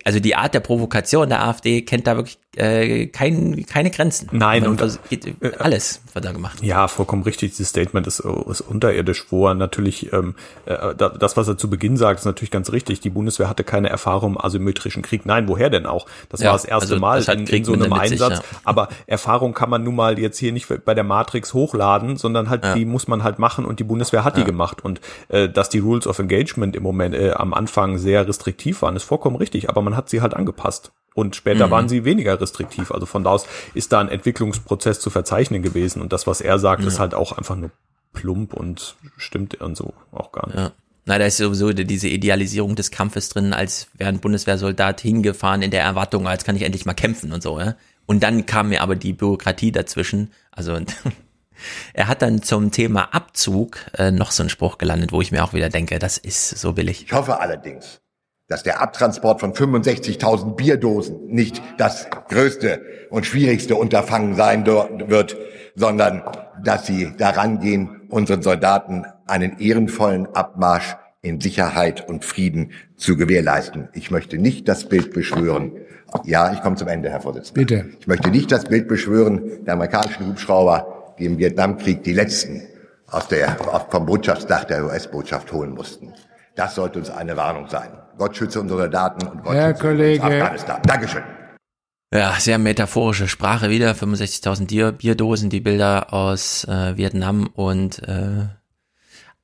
also 0.03 0.19
die 0.19 0.35
Art 0.35 0.53
der 0.53 0.59
Provokation 0.59 1.29
der 1.29 1.41
AfD 1.41 1.81
kennt 1.81 2.05
da 2.05 2.15
wirklich 2.15 2.37
äh, 2.57 3.07
kein, 3.07 3.65
keine 3.65 3.89
Grenzen. 3.91 4.29
Nein, 4.31 4.67
und 4.67 4.81
also 4.81 4.99
geht, 5.09 5.25
alles 5.59 6.01
wird 6.13 6.25
da 6.25 6.31
gemacht. 6.31 6.63
Ja, 6.63 6.87
vollkommen 6.87 7.23
richtig. 7.23 7.51
Dieses 7.51 7.69
Statement 7.69 8.07
ist, 8.07 8.19
ist 8.19 8.61
unterirdisch, 8.61 9.25
wo 9.29 9.47
er 9.47 9.53
natürlich, 9.53 10.11
ähm, 10.13 10.35
äh, 10.65 10.95
das, 10.95 11.37
was 11.37 11.47
er 11.47 11.57
zu 11.57 11.69
Beginn 11.69 11.97
sagt, 11.97 12.19
ist 12.19 12.25
natürlich 12.25 12.51
ganz 12.51 12.71
richtig. 12.71 12.99
Die 12.99 13.09
Bundeswehr 13.09 13.47
hatte 13.49 13.63
keine 13.63 13.89
Erfahrung 13.89 14.33
im 14.33 14.41
asymmetrischen 14.43 15.01
Krieg. 15.03 15.25
Nein, 15.25 15.47
woher 15.47 15.69
denn 15.69 15.85
auch? 15.85 16.07
Das 16.29 16.41
Ja, 16.41 16.47
war 16.47 16.53
das 16.53 16.65
erste 16.65 16.93
also 16.93 16.99
Mal 16.99 17.23
das 17.23 17.27
in, 17.35 17.45
in 17.47 17.63
so 17.63 17.73
einem 17.73 17.83
mit 17.89 17.93
sich, 18.03 18.11
Einsatz. 18.13 18.39
ja. 18.39 18.43
Aber 18.63 18.89
Erfahrung 19.05 19.53
kann 19.53 19.69
man 19.69 19.83
nun 19.83 19.95
mal 19.95 20.17
jetzt 20.19 20.37
hier 20.37 20.51
nicht 20.51 20.67
bei 20.85 20.93
der 20.93 21.03
Matrix 21.03 21.53
hochladen, 21.53 22.17
sondern 22.17 22.49
halt 22.49 22.63
Ja. 22.63 22.73
die 22.73 22.85
muss 22.85 23.07
man 23.07 23.23
halt 23.23 23.39
machen 23.39 23.65
und 23.65 23.79
die 23.79 23.83
Bundeswehr 23.83 24.23
hat 24.23 24.37
die 24.37 24.43
gemacht. 24.43 24.83
Und 24.83 24.99
äh, 25.29 25.47
dass 25.47 25.69
die 25.69 25.79
Rules 25.79 26.07
of 26.07 26.19
Engagement 26.19 26.75
im 26.75 26.83
Moment 26.83 27.15
äh, 27.15 27.31
am 27.31 27.53
Anfang 27.53 27.97
sehr 27.97 28.27
restriktiv 28.27 28.81
waren, 28.81 28.95
ist 28.95 29.03
vollkommen 29.03 29.35
richtig. 29.35 29.69
Aber 29.69 29.81
man 29.81 29.95
hat 29.95 30.09
sie 30.09 30.21
halt 30.21 30.33
angepasst. 30.33 30.91
Und 31.17 31.35
später 31.35 31.65
Mhm. 31.65 31.71
waren 31.71 31.89
sie 31.89 32.05
weniger 32.05 32.39
restriktiv. 32.39 32.91
Also 32.91 33.07
von 33.07 33.23
da 33.23 33.31
aus 33.31 33.47
ist 33.73 33.91
da 33.91 33.99
ein 33.99 34.07
Entwicklungsprozess 34.07 34.99
zu 34.99 35.09
verzeichnen 35.09 35.63
gewesen. 35.63 35.99
Und 35.99 36.13
das, 36.13 36.27
was 36.27 36.41
er 36.41 36.59
sagt, 36.59 36.83
ist 36.83 36.93
Ja. 36.95 36.99
halt 36.99 37.15
auch 37.15 37.31
einfach 37.31 37.55
nur 37.55 37.71
plump 38.13 38.53
und 38.53 38.95
stimmt 39.17 39.55
und 39.59 39.75
so 39.75 39.95
auch 40.11 40.31
gar 40.31 40.45
nicht. 40.45 40.57
Ja. 40.57 40.71
Na, 41.05 41.17
da 41.17 41.25
ist 41.25 41.37
sowieso 41.37 41.73
die- 41.73 41.85
diese 41.85 42.07
Idealisierung 42.07 42.75
des 42.75 42.91
Kampfes 42.91 43.29
drin, 43.29 43.51
als 43.53 43.87
wäre 43.95 44.09
ein 44.09 44.19
Bundeswehrsoldat 44.19 45.01
hingefahren 45.01 45.63
in 45.63 45.71
der 45.71 45.81
Erwartung, 45.81 46.27
als 46.27 46.43
kann 46.43 46.55
ich 46.55 46.61
endlich 46.61 46.85
mal 46.85 46.93
kämpfen 46.93 47.31
und 47.31 47.41
so, 47.41 47.59
ja. 47.59 47.75
Und 48.05 48.21
dann 48.21 48.45
kam 48.45 48.69
mir 48.69 48.81
aber 48.83 48.95
die 48.95 49.13
Bürokratie 49.13 49.71
dazwischen. 49.71 50.31
Also 50.51 50.77
er 51.93 52.07
hat 52.07 52.21
dann 52.21 52.43
zum 52.43 52.69
Thema 52.71 53.13
Abzug 53.15 53.79
äh, 53.97 54.11
noch 54.11 54.29
so 54.29 54.43
einen 54.43 54.49
Spruch 54.51 54.77
gelandet, 54.77 55.11
wo 55.11 55.21
ich 55.21 55.31
mir 55.31 55.43
auch 55.43 55.53
wieder 55.53 55.69
denke, 55.69 55.97
das 55.97 56.17
ist 56.19 56.49
so 56.59 56.73
billig. 56.73 57.05
Ich 57.05 57.11
hoffe 57.13 57.39
allerdings, 57.39 58.01
dass 58.47 58.63
der 58.63 58.81
Abtransport 58.81 59.41
von 59.41 59.53
65.000 59.53 60.55
Bierdosen 60.55 61.27
nicht 61.27 61.61
das 61.77 62.07
größte 62.29 62.81
und 63.09 63.25
schwierigste 63.25 63.75
Unterfangen 63.75 64.35
sein 64.35 64.65
wird, 64.65 65.37
sondern 65.75 66.23
dass 66.63 66.85
sie 66.87 67.13
daran 67.17 67.59
gehen, 67.59 68.01
unseren 68.09 68.41
Soldaten 68.41 69.05
einen 69.25 69.59
ehrenvollen 69.59 70.27
Abmarsch 70.33 70.95
in 71.21 71.41
Sicherheit 71.41 72.07
und 72.07 72.23
Frieden 72.23 72.71
zu 72.95 73.17
gewährleisten. 73.17 73.89
Ich 73.93 74.11
möchte 74.11 74.37
nicht 74.37 74.67
das 74.67 74.87
Bild 74.87 75.13
beschwören. 75.13 75.73
Ja, 76.23 76.53
ich 76.53 76.61
komme 76.61 76.77
zum 76.77 76.87
Ende, 76.87 77.09
Herr 77.09 77.21
Vorsitzender. 77.21 77.59
Bitte. 77.59 77.89
Ich 77.99 78.07
möchte 78.07 78.29
nicht 78.29 78.51
das 78.51 78.63
Bild 78.65 78.87
beschwören 78.87 79.65
der 79.65 79.73
amerikanischen 79.73 80.27
Hubschrauber, 80.27 81.13
die 81.19 81.25
im 81.25 81.37
Vietnamkrieg 81.37 82.03
die 82.03 82.13
letzten 82.13 82.63
aus 83.07 83.27
der, 83.27 83.57
vom 83.89 84.05
Botschaftsdach 84.05 84.63
der 84.65 84.85
US-Botschaft 84.85 85.51
holen 85.51 85.73
mussten. 85.73 86.13
Das 86.55 86.75
sollte 86.75 86.99
uns 86.99 87.09
eine 87.09 87.35
Warnung 87.35 87.67
sein. 87.67 87.89
Gott 88.17 88.35
schütze 88.35 88.59
unsere 88.59 88.81
Soldaten 88.81 89.27
und 89.27 89.43
Gott 89.43 89.53
Herr 89.53 89.69
schütze 89.71 89.81
Kollege. 89.83 90.23
Afghanistan. 90.23 90.81
Dankeschön. 90.83 91.23
Ja, 92.13 92.33
sehr 92.39 92.57
metaphorische 92.57 93.27
Sprache 93.27 93.69
wieder. 93.69 93.91
65.000 93.91 94.67
Bier, 94.67 94.91
Bierdosen, 94.93 95.49
die 95.49 95.59
Bilder 95.59 96.13
aus 96.13 96.63
äh, 96.63 96.95
Vietnam 96.97 97.47
und 97.53 98.01
äh, 98.07 98.45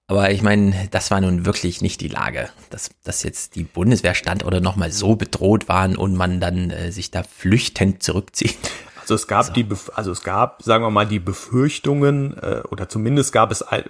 aber 0.08 0.32
ich 0.32 0.42
meine, 0.42 0.90
das 0.92 1.11
war 1.11 1.22
nun 1.22 1.45
wirklich 1.45 1.82
nicht 1.82 2.02
die 2.02 2.10
Lage, 2.10 2.50
dass, 2.69 2.92
dass 3.03 3.24
jetzt 3.24 3.56
die 3.56 3.64
Bundeswehrstandorte 3.64 4.60
nochmal 4.61 4.92
so 4.92 5.16
bedroht 5.16 5.69
waren 5.69 5.95
und 5.95 6.16
man 6.16 6.40
dann 6.40 6.69
äh, 6.72 6.92
sich 6.92 7.10
da 7.10 7.24
flüchtend 7.24 8.03
zurückzieht. 8.03 8.58
Also 9.02 9.16
es 9.16 9.27
gab 9.27 9.53
die, 9.53 9.64
Bef 9.64 9.92
also 9.95 10.11
es 10.11 10.24
gab, 10.24 10.61
sagen 10.64 10.84
wir 10.84 10.90
mal, 10.92 11.08
die 11.08 11.19
Befürchtungen 11.19 12.38
äh, 12.38 12.61
oder 12.69 12.88
zumindest 12.90 13.34
gab 13.34 13.52
es 13.52 13.61
all- 13.61 13.90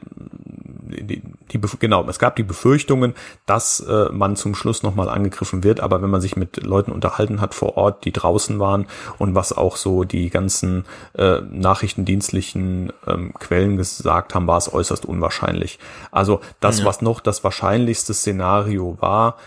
die, 0.94 1.22
die 1.52 1.62
genau, 1.80 2.06
es 2.08 2.20
gab 2.20 2.36
die 2.36 2.44
Befürchtungen, 2.44 3.14
dass 3.46 3.80
äh, 3.80 4.10
man 4.12 4.36
zum 4.36 4.56
Schluss 4.56 4.84
nochmal 4.84 5.10
angegriffen 5.10 5.64
wird. 5.64 5.80
Aber 5.80 6.02
wenn 6.02 6.10
man 6.10 6.22
sich 6.22 6.36
mit 6.36 6.64
Leuten 6.64 6.92
unterhalten 6.92 7.42
hat 7.42 7.54
vor 7.54 7.78
Ort, 7.78 8.06
die 8.06 8.12
draußen 8.12 8.60
waren 8.60 8.88
und 9.18 9.36
was 9.36 9.54
auch 9.54 9.76
so 9.76 10.04
die 10.04 10.30
ganzen 10.30 10.86
äh, 11.18 11.42
nachrichtendienstlichen 11.42 12.92
ähm, 13.08 13.34
Quellen 13.34 13.78
gesagt 13.78 14.36
haben, 14.36 14.48
war 14.48 14.58
es 14.58 14.74
äußerst 14.74 15.06
unwahrscheinlich. 15.06 15.80
Also 16.12 16.42
das, 16.60 16.80
Ja. 16.80 16.86
was 16.86 17.02
noch 17.02 17.20
das 17.20 17.44
wahrscheinlichste 17.44 18.14
Szenario 18.14 18.98
war, 19.00 19.38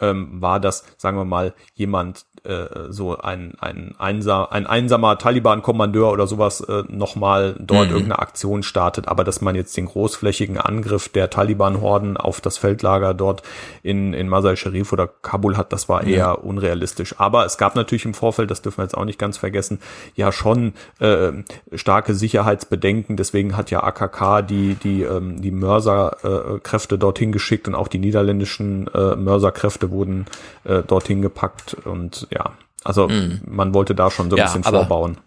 ähm, 0.00 0.40
war, 0.40 0.60
dass, 0.60 0.84
sagen 0.96 1.16
wir 1.16 1.24
mal, 1.24 1.54
jemand 1.74 2.26
äh, 2.44 2.66
so 2.90 3.16
ein, 3.18 3.54
ein, 3.60 3.94
einsam, 3.98 4.46
ein 4.50 4.66
einsamer 4.66 5.18
Taliban-Kommandeur 5.18 6.12
oder 6.12 6.26
sowas 6.26 6.60
äh, 6.60 6.84
nochmal 6.88 7.54
dort 7.58 7.86
Mhm. 7.88 7.92
irgendeine 7.94 8.18
Aktion 8.20 8.62
startet, 8.62 9.08
aber 9.08 9.24
dass 9.24 9.40
man 9.40 9.54
jetzt 9.54 9.76
den 9.76 9.86
großflächigen 9.86 10.58
Angriff 10.58 11.08
der 11.08 11.30
Taliban-Horden 11.30 12.16
auf 12.16 12.40
das 12.40 12.58
Feldlager 12.58 13.14
dort 13.14 13.42
in, 13.82 14.12
in 14.14 14.28
Masai 14.28 14.56
Sharif 14.56 14.92
oder 14.92 15.08
Kabul 15.08 15.56
hat, 15.56 15.72
das 15.72 15.88
war 15.88 16.04
eher 16.04 16.16
Ja. 16.18 16.30
unrealistisch. 16.32 17.14
Aber 17.18 17.44
es 17.44 17.58
gab 17.58 17.76
natürlich 17.76 18.04
im 18.04 18.14
Vorfeld, 18.14 18.50
das 18.50 18.62
dürfen 18.62 18.78
wir 18.78 18.84
jetzt 18.84 18.96
auch 18.96 19.04
nicht 19.04 19.18
ganz 19.18 19.36
vergessen, 19.36 19.80
ja 20.14 20.32
schon 20.32 20.74
äh, 21.00 21.32
starke 21.74 22.14
Sicherheitsbedenken. 22.14 23.16
Deswegen 23.16 23.56
hat 23.56 23.70
ja 23.70 23.82
AKK 23.82 24.42
die, 24.42 24.74
die, 24.74 25.02
ähm, 25.02 25.40
die 25.42 25.50
Mörserkräfte 25.50 26.98
dorthin 26.98 27.32
geschickt 27.32 27.68
und 27.68 27.74
auch 27.74 27.88
die 27.88 27.98
niederländischen 27.98 28.86
äh, 28.94 29.16
Mörserkräfte 29.16 29.90
wurden 29.90 30.26
äh, 30.64 30.82
dorthin 30.82 31.22
gepackt. 31.22 31.76
Und 31.84 32.27
ja, 32.30 32.52
also 32.84 33.08
Mhm. 33.08 33.40
man 33.46 33.74
wollte 33.74 33.94
da 33.94 34.10
schon 34.10 34.30
so 34.30 34.36
ein 34.36 34.38
Ja, 34.38 34.44
bisschen 34.46 34.64
vorbauen. 34.64 35.18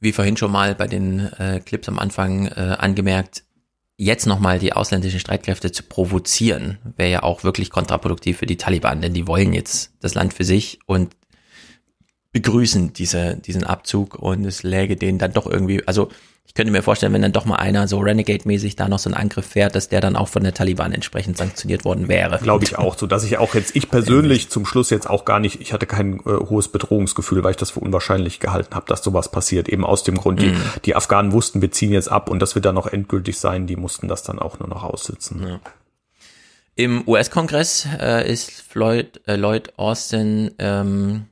Wie 0.00 0.12
vorhin 0.12 0.36
schon 0.36 0.52
mal 0.52 0.74
bei 0.74 0.86
den 0.86 1.32
äh, 1.38 1.60
Clips 1.64 1.88
am 1.88 1.98
Anfang 1.98 2.46
äh, 2.48 2.76
angemerkt, 2.78 3.44
jetzt 3.96 4.26
nochmal 4.26 4.58
die 4.58 4.72
ausländischen 4.72 5.20
Streitkräfte 5.20 5.70
zu 5.72 5.82
provozieren, 5.84 6.78
wäre 6.96 7.10
ja 7.10 7.22
auch 7.22 7.44
wirklich 7.44 7.70
kontraproduktiv 7.70 8.38
für 8.38 8.46
die 8.46 8.56
Taliban, 8.56 9.00
denn 9.00 9.14
die 9.14 9.26
wollen 9.26 9.52
jetzt 9.52 9.92
das 10.00 10.14
Land 10.14 10.34
für 10.34 10.44
sich 10.44 10.80
und 10.86 11.14
begrüßen 12.34 12.92
diese, 12.92 13.36
diesen 13.36 13.64
Abzug 13.64 14.16
und 14.16 14.44
es 14.44 14.64
läge 14.64 14.96
denen 14.96 15.18
dann 15.18 15.32
doch 15.32 15.46
irgendwie, 15.46 15.86
also 15.86 16.10
ich 16.46 16.52
könnte 16.52 16.72
mir 16.72 16.82
vorstellen, 16.82 17.12
wenn 17.12 17.22
dann 17.22 17.32
doch 17.32 17.46
mal 17.46 17.56
einer 17.56 17.88
so 17.88 18.00
Renegade-mäßig 18.00 18.76
da 18.76 18.88
noch 18.88 18.98
so 18.98 19.08
einen 19.08 19.14
Angriff 19.14 19.46
fährt, 19.46 19.74
dass 19.74 19.88
der 19.88 20.00
dann 20.00 20.14
auch 20.14 20.28
von 20.28 20.42
der 20.42 20.52
Taliban 20.52 20.92
entsprechend 20.92 21.38
sanktioniert 21.38 21.84
worden 21.84 22.08
wäre. 22.08 22.38
Glaube 22.42 22.64
ich 22.64 22.76
auch 22.76 22.98
so, 22.98 23.06
dass 23.06 23.24
ich 23.24 23.38
auch 23.38 23.54
jetzt, 23.54 23.74
ich 23.74 23.88
persönlich 23.88 24.50
zum 24.50 24.66
Schluss 24.66 24.90
jetzt 24.90 25.08
auch 25.08 25.24
gar 25.24 25.38
nicht, 25.40 25.60
ich 25.60 25.72
hatte 25.72 25.86
kein 25.86 26.18
äh, 26.20 26.22
hohes 26.24 26.68
Bedrohungsgefühl, 26.68 27.42
weil 27.44 27.52
ich 27.52 27.56
das 27.56 27.70
für 27.70 27.80
unwahrscheinlich 27.80 28.40
gehalten 28.40 28.74
habe, 28.74 28.86
dass 28.86 29.02
sowas 29.02 29.30
passiert. 29.30 29.68
Eben 29.68 29.84
aus 29.86 30.02
dem 30.04 30.18
Grund, 30.18 30.42
die, 30.42 30.48
Mhm. 30.48 30.60
die 30.84 30.94
Afghanen 30.96 31.32
wussten, 31.32 31.62
wir 31.62 31.70
ziehen 31.70 31.92
jetzt 31.92 32.08
ab 32.10 32.28
und 32.28 32.40
das 32.40 32.54
wird 32.56 32.64
dann 32.66 32.74
noch 32.74 32.88
endgültig 32.88 33.38
sein, 33.38 33.66
die 33.66 33.76
mussten 33.76 34.06
das 34.08 34.22
dann 34.22 34.38
auch 34.38 34.58
nur 34.58 34.68
noch 34.68 34.82
aussitzen. 34.82 35.46
Ja. 35.46 35.60
Im 36.76 37.06
US-Kongress 37.06 37.86
äh, 38.00 38.30
ist 38.30 38.50
Floyd, 38.50 39.20
äh, 39.26 39.36
Lloyd 39.36 39.72
Austin, 39.78 40.50
ähm, 40.58 41.26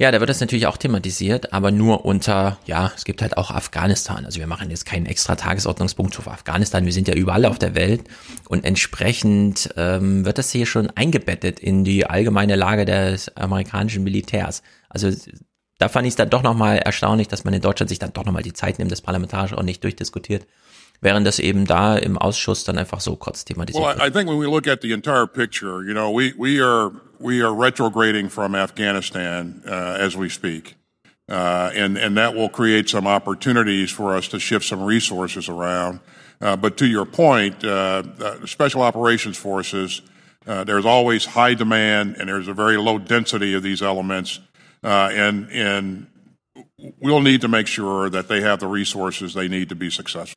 ja, 0.00 0.10
da 0.10 0.18
wird 0.18 0.30
das 0.30 0.40
natürlich 0.40 0.66
auch 0.66 0.78
thematisiert, 0.78 1.52
aber 1.52 1.70
nur 1.70 2.06
unter, 2.06 2.58
ja, 2.64 2.90
es 2.96 3.04
gibt 3.04 3.20
halt 3.20 3.36
auch 3.36 3.50
Afghanistan. 3.50 4.24
Also 4.24 4.40
wir 4.40 4.46
machen 4.46 4.70
jetzt 4.70 4.86
keinen 4.86 5.04
extra 5.04 5.36
Tagesordnungspunkt 5.36 6.18
auf 6.18 6.26
Afghanistan. 6.26 6.86
Wir 6.86 6.92
sind 6.94 7.06
ja 7.06 7.12
überall 7.12 7.44
auf 7.44 7.58
der 7.58 7.74
Welt 7.74 8.04
und 8.48 8.64
entsprechend 8.64 9.68
ähm, 9.76 10.24
wird 10.24 10.38
das 10.38 10.52
hier 10.52 10.64
schon 10.64 10.88
eingebettet 10.88 11.60
in 11.60 11.84
die 11.84 12.06
allgemeine 12.06 12.56
Lage 12.56 12.86
des 12.86 13.36
amerikanischen 13.36 14.02
Militärs. 14.02 14.62
Also 14.88 15.10
da 15.76 15.90
fand 15.90 16.06
ich 16.06 16.12
es 16.12 16.16
dann 16.16 16.30
doch 16.30 16.42
nochmal 16.42 16.78
erstaunlich, 16.78 17.28
dass 17.28 17.44
man 17.44 17.52
in 17.52 17.60
Deutschland 17.60 17.90
sich 17.90 17.98
dann 17.98 18.14
doch 18.14 18.24
nochmal 18.24 18.42
die 18.42 18.54
Zeit 18.54 18.78
nimmt, 18.78 18.90
das 18.90 19.02
parlamentarisch 19.02 19.52
auch 19.52 19.62
nicht 19.62 19.84
durchdiskutiert, 19.84 20.46
während 21.00 21.26
das 21.26 21.38
eben 21.38 21.64
da 21.64 21.96
im 21.96 22.18
Ausschuss 22.18 22.64
dann 22.64 22.78
einfach 22.78 23.00
so 23.00 23.16
kurz 23.16 23.44
thematisiert 23.44 23.84
Well, 23.84 23.94
wird. 23.94 24.02
I, 24.02 24.08
I 24.08 24.10
think 24.10 24.28
when 24.28 24.38
we 24.38 24.46
look 24.46 24.66
at 24.66 24.80
the 24.80 24.92
entire 24.92 25.26
picture, 25.26 25.82
you 25.84 25.94
know, 25.94 26.10
we, 26.10 26.34
we 26.36 26.60
are 26.60 26.92
we 27.18 27.42
are 27.42 27.54
retrograding 27.54 28.30
from 28.30 28.54
Afghanistan 28.54 29.62
uh, 29.66 29.98
as 29.98 30.16
we 30.16 30.28
speak, 30.28 30.76
uh, 31.28 31.70
and 31.74 31.98
and 31.98 32.16
that 32.16 32.34
will 32.34 32.48
create 32.48 32.88
some 32.88 33.06
opportunities 33.06 33.90
for 33.90 34.16
us 34.16 34.28
to 34.28 34.38
shift 34.38 34.64
some 34.64 34.82
resources 34.82 35.48
around. 35.48 36.00
Uh, 36.40 36.56
but 36.56 36.76
to 36.78 36.86
your 36.86 37.04
point, 37.04 37.62
uh, 37.64 38.02
uh, 38.18 38.46
special 38.46 38.80
operations 38.80 39.36
forces, 39.36 40.00
uh, 40.46 40.64
there's 40.64 40.86
always 40.86 41.26
high 41.26 41.52
demand, 41.52 42.16
and 42.18 42.28
there's 42.30 42.48
a 42.48 42.54
very 42.54 42.78
low 42.78 42.98
density 42.98 43.52
of 43.52 43.62
these 43.62 43.82
elements, 43.82 44.40
uh, 44.82 45.10
and 45.12 45.50
and 45.50 46.06
we'll 46.98 47.20
need 47.20 47.42
to 47.42 47.48
make 47.48 47.66
sure 47.66 48.08
that 48.08 48.28
they 48.28 48.40
have 48.40 48.60
the 48.60 48.66
resources 48.66 49.34
they 49.34 49.48
need 49.48 49.68
to 49.68 49.74
be 49.74 49.90
successful. 49.90 50.34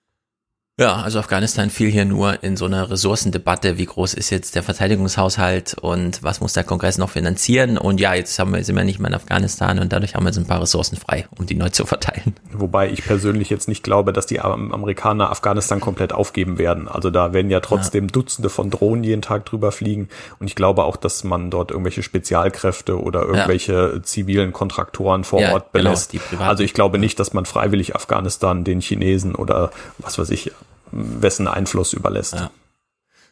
Ja, 0.79 0.95
also 0.95 1.19
Afghanistan 1.19 1.69
fiel 1.69 1.91
hier 1.91 2.03
nur 2.03 2.41
in 2.41 2.57
so 2.57 2.65
einer 2.65 2.89
Ressourcendebatte, 2.89 3.77
wie 3.77 3.85
groß 3.85 4.15
ist 4.15 4.31
jetzt 4.31 4.55
der 4.55 4.63
Verteidigungshaushalt 4.63 5.75
und 5.79 6.23
was 6.23 6.41
muss 6.41 6.53
der 6.53 6.63
Kongress 6.63 6.97
noch 6.97 7.11
finanzieren 7.11 7.77
und 7.77 7.99
ja, 7.99 8.15
jetzt 8.15 8.39
haben 8.39 8.55
wir, 8.55 8.63
sind 8.63 8.75
wir 8.75 8.83
nicht 8.83 8.97
mehr 8.97 9.09
in 9.09 9.13
Afghanistan 9.13 9.77
und 9.77 9.93
dadurch 9.93 10.15
haben 10.15 10.23
wir 10.23 10.29
jetzt 10.29 10.39
ein 10.39 10.47
paar 10.47 10.63
Ressourcen 10.63 10.97
frei, 10.97 11.27
um 11.37 11.45
die 11.45 11.53
neu 11.53 11.69
zu 11.69 11.85
verteilen. 11.85 12.35
Wobei 12.53 12.89
ich 12.89 13.05
persönlich 13.05 13.51
jetzt 13.51 13.67
nicht 13.67 13.83
glaube, 13.83 14.13
dass 14.13 14.25
die 14.25 14.39
Amerikaner 14.39 15.29
Afghanistan 15.29 15.79
komplett 15.79 16.11
aufgeben 16.11 16.57
werden. 16.57 16.87
Also 16.87 17.11
da 17.11 17.33
werden 17.33 17.51
ja 17.51 17.59
trotzdem 17.59 18.05
ja. 18.05 18.11
Dutzende 18.11 18.49
von 18.49 18.71
Drohnen 18.71 19.03
jeden 19.03 19.21
Tag 19.21 19.45
drüber 19.45 19.71
fliegen 19.71 20.09
und 20.39 20.47
ich 20.47 20.55
glaube 20.55 20.85
auch, 20.85 20.97
dass 20.97 21.23
man 21.23 21.51
dort 21.51 21.69
irgendwelche 21.69 22.01
Spezialkräfte 22.01 22.99
oder 22.99 23.21
irgendwelche 23.21 23.91
ja. 23.93 24.01
zivilen 24.01 24.53
Kontraktoren 24.53 25.23
vor 25.23 25.39
ja, 25.39 25.53
Ort 25.53 25.71
genau, 25.71 25.91
belässt. 25.91 26.13
Genau, 26.31 26.41
also 26.41 26.63
ich 26.63 26.73
glaube 26.73 26.97
nicht, 26.97 27.19
dass 27.19 27.31
man 27.31 27.45
freiwillig 27.45 27.95
Afghanistan 27.95 28.63
den 28.63 28.81
Chinesen 28.81 29.35
oder 29.35 29.69
was 29.99 30.17
weiß 30.17 30.31
ich 30.31 30.51
wessen 30.93 31.47
Einfluss 31.47 31.93
überlässt. 31.93 32.33
Ja. 32.33 32.51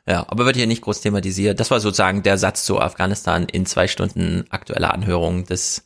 Ja, 0.07 0.25
aber 0.27 0.45
wird 0.45 0.55
hier 0.55 0.67
nicht 0.67 0.81
groß 0.81 1.01
thematisiert. 1.01 1.59
Das 1.59 1.69
war 1.69 1.79
sozusagen 1.79 2.23
der 2.23 2.37
Satz 2.37 2.65
zu 2.65 2.79
Afghanistan 2.79 3.45
in 3.45 3.67
zwei 3.67 3.87
Stunden 3.87 4.45
aktueller 4.49 4.93
Anhörung 4.93 5.45
des 5.45 5.85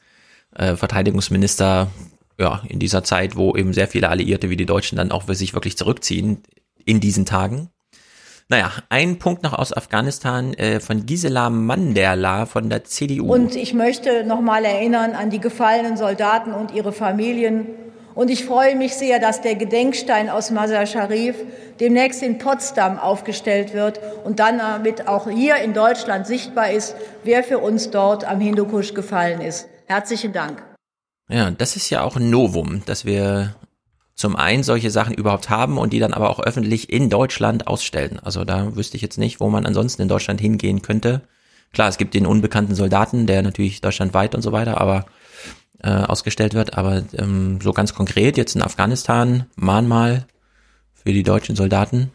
äh, 0.55 0.75
Verteidigungsminister, 0.75 1.91
ja, 2.39 2.61
in 2.67 2.79
dieser 2.79 3.03
Zeit, 3.03 3.35
wo 3.35 3.55
eben 3.55 3.73
sehr 3.73 3.87
viele 3.89 4.09
Alliierte 4.09 4.49
wie 4.49 4.55
die 4.55 4.65
Deutschen 4.65 4.97
dann 4.97 5.11
auch 5.11 5.23
für 5.23 5.35
sich 5.35 5.53
wirklich 5.53 5.77
zurückziehen 5.77 6.43
in 6.85 7.01
diesen 7.01 7.25
Tagen. 7.25 7.69
Naja, 8.47 8.71
ein 8.89 9.17
Punkt 9.17 9.41
noch 9.43 9.53
aus 9.53 9.75
Afghanistan 9.75 10.53
äh, 10.53 10.79
von 10.79 11.05
Gisela 11.05 11.49
Mandela 11.49 12.45
von 12.45 12.69
der 12.69 12.83
CDU. 12.83 13.33
Und 13.33 13.55
ich 13.55 13.73
möchte 13.73 14.23
nochmal 14.23 14.65
erinnern 14.65 15.13
an 15.13 15.31
die 15.31 15.39
gefallenen 15.39 15.97
Soldaten 15.97 16.53
und 16.53 16.71
ihre 16.71 16.93
Familien 16.93 17.65
und 18.15 18.29
ich 18.29 18.45
freue 18.45 18.75
mich 18.75 18.95
sehr, 18.95 19.19
dass 19.19 19.41
der 19.41 19.55
Gedenkstein 19.55 20.29
aus 20.29 20.49
Mazar 20.49 20.85
Sharif 20.85 21.35
demnächst 21.79 22.23
in 22.23 22.37
Potsdam 22.37 22.97
aufgestellt 22.97 23.73
wird 23.73 23.99
und 24.23 24.39
dann 24.39 24.57
damit 24.57 25.07
auch 25.07 25.29
hier 25.29 25.57
in 25.57 25.73
Deutschland 25.73 26.25
sichtbar 26.25 26.71
ist, 26.71 26.95
wer 27.23 27.43
für 27.43 27.59
uns 27.59 27.91
dort 27.91 28.25
am 28.25 28.39
Hindukusch 28.39 28.93
gefallen 28.93 29.41
ist. 29.41 29.67
Herzlichen 29.85 30.33
Dank. 30.33 30.63
Ja, 31.29 31.51
das 31.51 31.75
ist 31.75 31.89
ja 31.89 32.03
auch 32.03 32.15
ein 32.15 32.29
Novum, 32.29 32.83
dass 32.85 33.03
wir 33.05 33.55
zum 34.15 34.37
einen 34.37 34.63
solche 34.63 34.91
Sachen 34.91 35.13
überhaupt 35.13 35.49
haben 35.49 35.77
und 35.77 35.91
die 35.91 35.99
dann 35.99 36.13
aber 36.13 36.29
auch 36.29 36.39
öffentlich 36.39 36.91
in 36.91 37.09
Deutschland 37.09 37.67
ausstellen. 37.67 38.19
Also 38.23 38.45
da 38.45 38.75
wüsste 38.75 38.95
ich 38.95 39.03
jetzt 39.03 39.17
nicht, 39.17 39.41
wo 39.41 39.49
man 39.49 39.65
ansonsten 39.65 40.03
in 40.03 40.07
Deutschland 40.07 40.39
hingehen 40.39 40.81
könnte. 40.81 41.21
Klar, 41.73 41.89
es 41.89 41.97
gibt 41.97 42.13
den 42.13 42.25
unbekannten 42.25 42.75
Soldaten, 42.75 43.27
der 43.27 43.41
natürlich 43.41 43.81
deutschlandweit 43.81 44.33
und 44.33 44.41
so 44.41 44.53
weiter, 44.53 44.79
aber 44.79 45.05
äh, 45.85 45.89
ausgestellt 45.89 46.53
wird. 46.55 46.77
Aber 46.77 47.03
ähm, 47.13 47.59
so 47.61 47.71
ganz 47.71 47.93
konkret 47.93 48.37
jetzt 48.37 48.55
in 48.55 48.63
Afghanistan, 48.63 49.45
Mahnmal 49.55 50.25
für 50.93 51.13
die 51.13 51.23
deutschen 51.23 51.55
Soldaten 51.55 52.11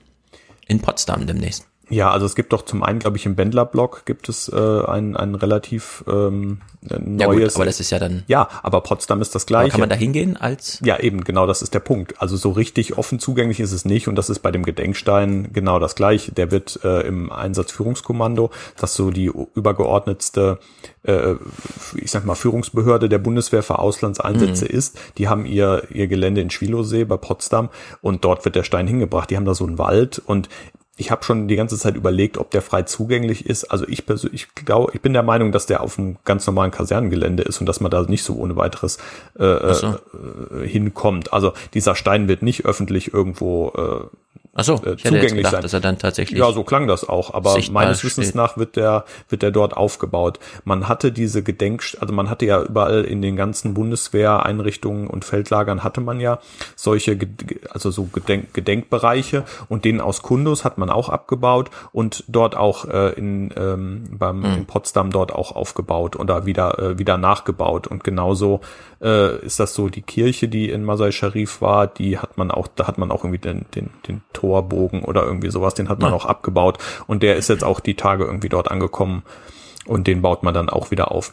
in 0.66 0.80
Potsdam 0.80 1.26
demnächst. 1.26 1.69
Ja, 1.90 2.10
also 2.10 2.24
es 2.24 2.36
gibt 2.36 2.52
doch 2.52 2.62
zum 2.62 2.82
einen, 2.82 3.00
glaube 3.00 3.16
ich, 3.16 3.26
im 3.26 3.34
Bändlerblock 3.34 4.06
gibt 4.06 4.28
es 4.28 4.48
äh, 4.48 4.84
ein, 4.86 5.16
ein 5.16 5.34
relativ 5.34 6.04
ähm, 6.08 6.60
neues. 6.82 7.20
Ja 7.20 7.26
gut, 7.26 7.56
aber 7.56 7.64
das 7.66 7.80
ist 7.80 7.90
ja 7.90 7.98
dann. 7.98 8.22
Ja, 8.28 8.48
aber 8.62 8.80
Potsdam 8.80 9.20
ist 9.20 9.34
das 9.34 9.44
gleiche. 9.44 9.64
Aber 9.64 9.70
kann 9.72 9.80
man 9.80 9.88
da 9.88 9.96
hingehen 9.96 10.36
als? 10.36 10.80
Ja, 10.84 10.98
eben, 11.00 11.24
genau, 11.24 11.46
das 11.46 11.62
ist 11.62 11.74
der 11.74 11.80
Punkt. 11.80 12.20
Also 12.22 12.36
so 12.36 12.50
richtig 12.50 12.96
offen 12.96 13.18
zugänglich 13.18 13.58
ist 13.58 13.72
es 13.72 13.84
nicht 13.84 14.06
und 14.06 14.14
das 14.14 14.30
ist 14.30 14.38
bei 14.38 14.52
dem 14.52 14.64
Gedenkstein 14.64 15.52
genau 15.52 15.80
das 15.80 15.96
gleiche. 15.96 16.32
Der 16.32 16.50
wird 16.52 16.80
äh, 16.84 17.00
im 17.00 17.32
Einsatzführungskommando, 17.32 18.50
das 18.78 18.94
so 18.94 19.10
die 19.10 19.30
übergeordnetste, 19.54 20.58
äh, 21.02 21.34
ich 21.96 22.10
sag 22.10 22.24
mal, 22.24 22.36
Führungsbehörde 22.36 23.08
der 23.08 23.18
Bundeswehr 23.18 23.64
für 23.64 23.80
Auslandseinsätze 23.80 24.64
mhm. 24.64 24.70
ist. 24.70 24.98
Die 25.18 25.28
haben 25.28 25.44
ihr, 25.44 25.82
ihr 25.90 26.06
Gelände 26.06 26.40
in 26.40 26.50
Schwilosee 26.50 27.04
bei 27.04 27.16
Potsdam 27.16 27.68
und 28.00 28.24
dort 28.24 28.44
wird 28.44 28.54
der 28.54 28.64
Stein 28.64 28.86
hingebracht. 28.86 29.28
Die 29.30 29.36
haben 29.36 29.44
da 29.44 29.54
so 29.54 29.66
einen 29.66 29.78
Wald 29.78 30.22
und 30.24 30.48
ich 31.00 31.10
habe 31.10 31.24
schon 31.24 31.48
die 31.48 31.56
ganze 31.56 31.78
Zeit 31.78 31.96
überlegt, 31.96 32.36
ob 32.36 32.50
der 32.50 32.60
frei 32.60 32.82
zugänglich 32.82 33.46
ist. 33.46 33.64
Also 33.64 33.88
ich 33.88 34.04
persönlich 34.04 34.48
ich 34.56 34.64
glaube, 34.66 34.92
ich 34.94 35.00
bin 35.00 35.14
der 35.14 35.22
Meinung, 35.22 35.50
dass 35.50 35.64
der 35.64 35.82
auf 35.82 35.98
einem 35.98 36.18
ganz 36.24 36.46
normalen 36.46 36.70
Kasernengelände 36.70 37.42
ist 37.42 37.58
und 37.58 37.66
dass 37.66 37.80
man 37.80 37.90
da 37.90 38.02
nicht 38.02 38.22
so 38.22 38.36
ohne 38.36 38.54
weiteres 38.56 38.98
äh, 39.38 39.72
so. 39.72 39.96
äh, 40.54 40.66
hinkommt. 40.66 41.32
Also 41.32 41.54
dieser 41.72 41.94
Stein 41.94 42.28
wird 42.28 42.42
nicht 42.42 42.66
öffentlich 42.66 43.14
irgendwo 43.14 43.70
äh, 43.70 44.16
Ach 44.52 44.64
so, 44.64 44.74
äh, 44.74 44.96
zugänglich 44.96 45.32
gedacht, 45.34 45.52
sein. 45.52 45.62
Dass 45.62 45.72
er 45.72 45.80
dann 45.80 45.98
tatsächlich 45.98 46.40
ja, 46.40 46.50
so 46.50 46.64
klang 46.64 46.88
das 46.88 47.08
auch. 47.08 47.32
Aber 47.34 47.56
meines 47.70 48.02
Wissens 48.02 48.28
steht. 48.28 48.34
nach 48.34 48.56
wird 48.56 48.74
der 48.74 49.04
wird 49.28 49.42
der 49.42 49.52
dort 49.52 49.76
aufgebaut. 49.76 50.40
Man 50.64 50.88
hatte 50.88 51.12
diese 51.12 51.44
Gedenk, 51.44 51.84
also 52.00 52.12
man 52.12 52.28
hatte 52.28 52.46
ja 52.46 52.60
überall 52.60 53.04
in 53.04 53.22
den 53.22 53.36
ganzen 53.36 53.74
Bundeswehreinrichtungen 53.74 55.06
und 55.06 55.24
Feldlagern 55.24 55.84
hatte 55.84 56.00
man 56.00 56.18
ja 56.18 56.40
solche, 56.74 57.16
also 57.70 57.92
so 57.92 58.04
Gedenk, 58.04 58.52
Gedenkbereiche 58.52 59.44
und 59.68 59.84
den 59.84 60.00
aus 60.00 60.22
Kundus 60.22 60.64
hat 60.64 60.78
man 60.78 60.90
auch 60.90 61.10
abgebaut 61.10 61.70
und 61.92 62.24
dort 62.26 62.56
auch 62.56 62.86
äh, 62.86 63.12
in 63.12 63.54
ähm, 63.56 64.08
beim 64.10 64.42
hm. 64.42 64.54
in 64.54 64.66
Potsdam 64.66 65.12
dort 65.12 65.32
auch 65.32 65.54
aufgebaut 65.54 66.16
oder 66.16 66.44
wieder 66.44 66.76
äh, 66.80 66.98
wieder 66.98 67.18
nachgebaut 67.18 67.86
und 67.86 68.02
genauso 68.02 68.62
äh, 69.00 69.38
ist 69.44 69.60
das 69.60 69.74
so 69.74 69.88
die 69.88 70.02
Kirche, 70.02 70.48
die 70.48 70.70
in 70.70 70.84
Masai 70.84 71.12
Sharif 71.12 71.62
war, 71.62 71.86
die 71.86 72.18
hat 72.18 72.36
man 72.36 72.50
auch, 72.50 72.66
da 72.66 72.88
hat 72.88 72.98
man 72.98 73.12
auch 73.12 73.22
irgendwie 73.22 73.38
den 73.38 73.66
den 73.74 73.90
den 74.08 74.22
Torbogen 74.40 75.02
oder 75.02 75.24
irgendwie 75.24 75.50
sowas, 75.50 75.74
den 75.74 75.88
hat 75.88 76.00
man 76.00 76.10
ja. 76.10 76.16
auch 76.16 76.24
abgebaut 76.24 76.78
und 77.06 77.22
der 77.22 77.36
ist 77.36 77.48
jetzt 77.48 77.64
auch 77.64 77.80
die 77.80 77.94
Tage 77.94 78.24
irgendwie 78.24 78.48
dort 78.48 78.70
angekommen 78.70 79.22
und 79.86 80.06
den 80.06 80.22
baut 80.22 80.42
man 80.42 80.54
dann 80.54 80.68
auch 80.68 80.90
wieder 80.90 81.12
auf. 81.12 81.32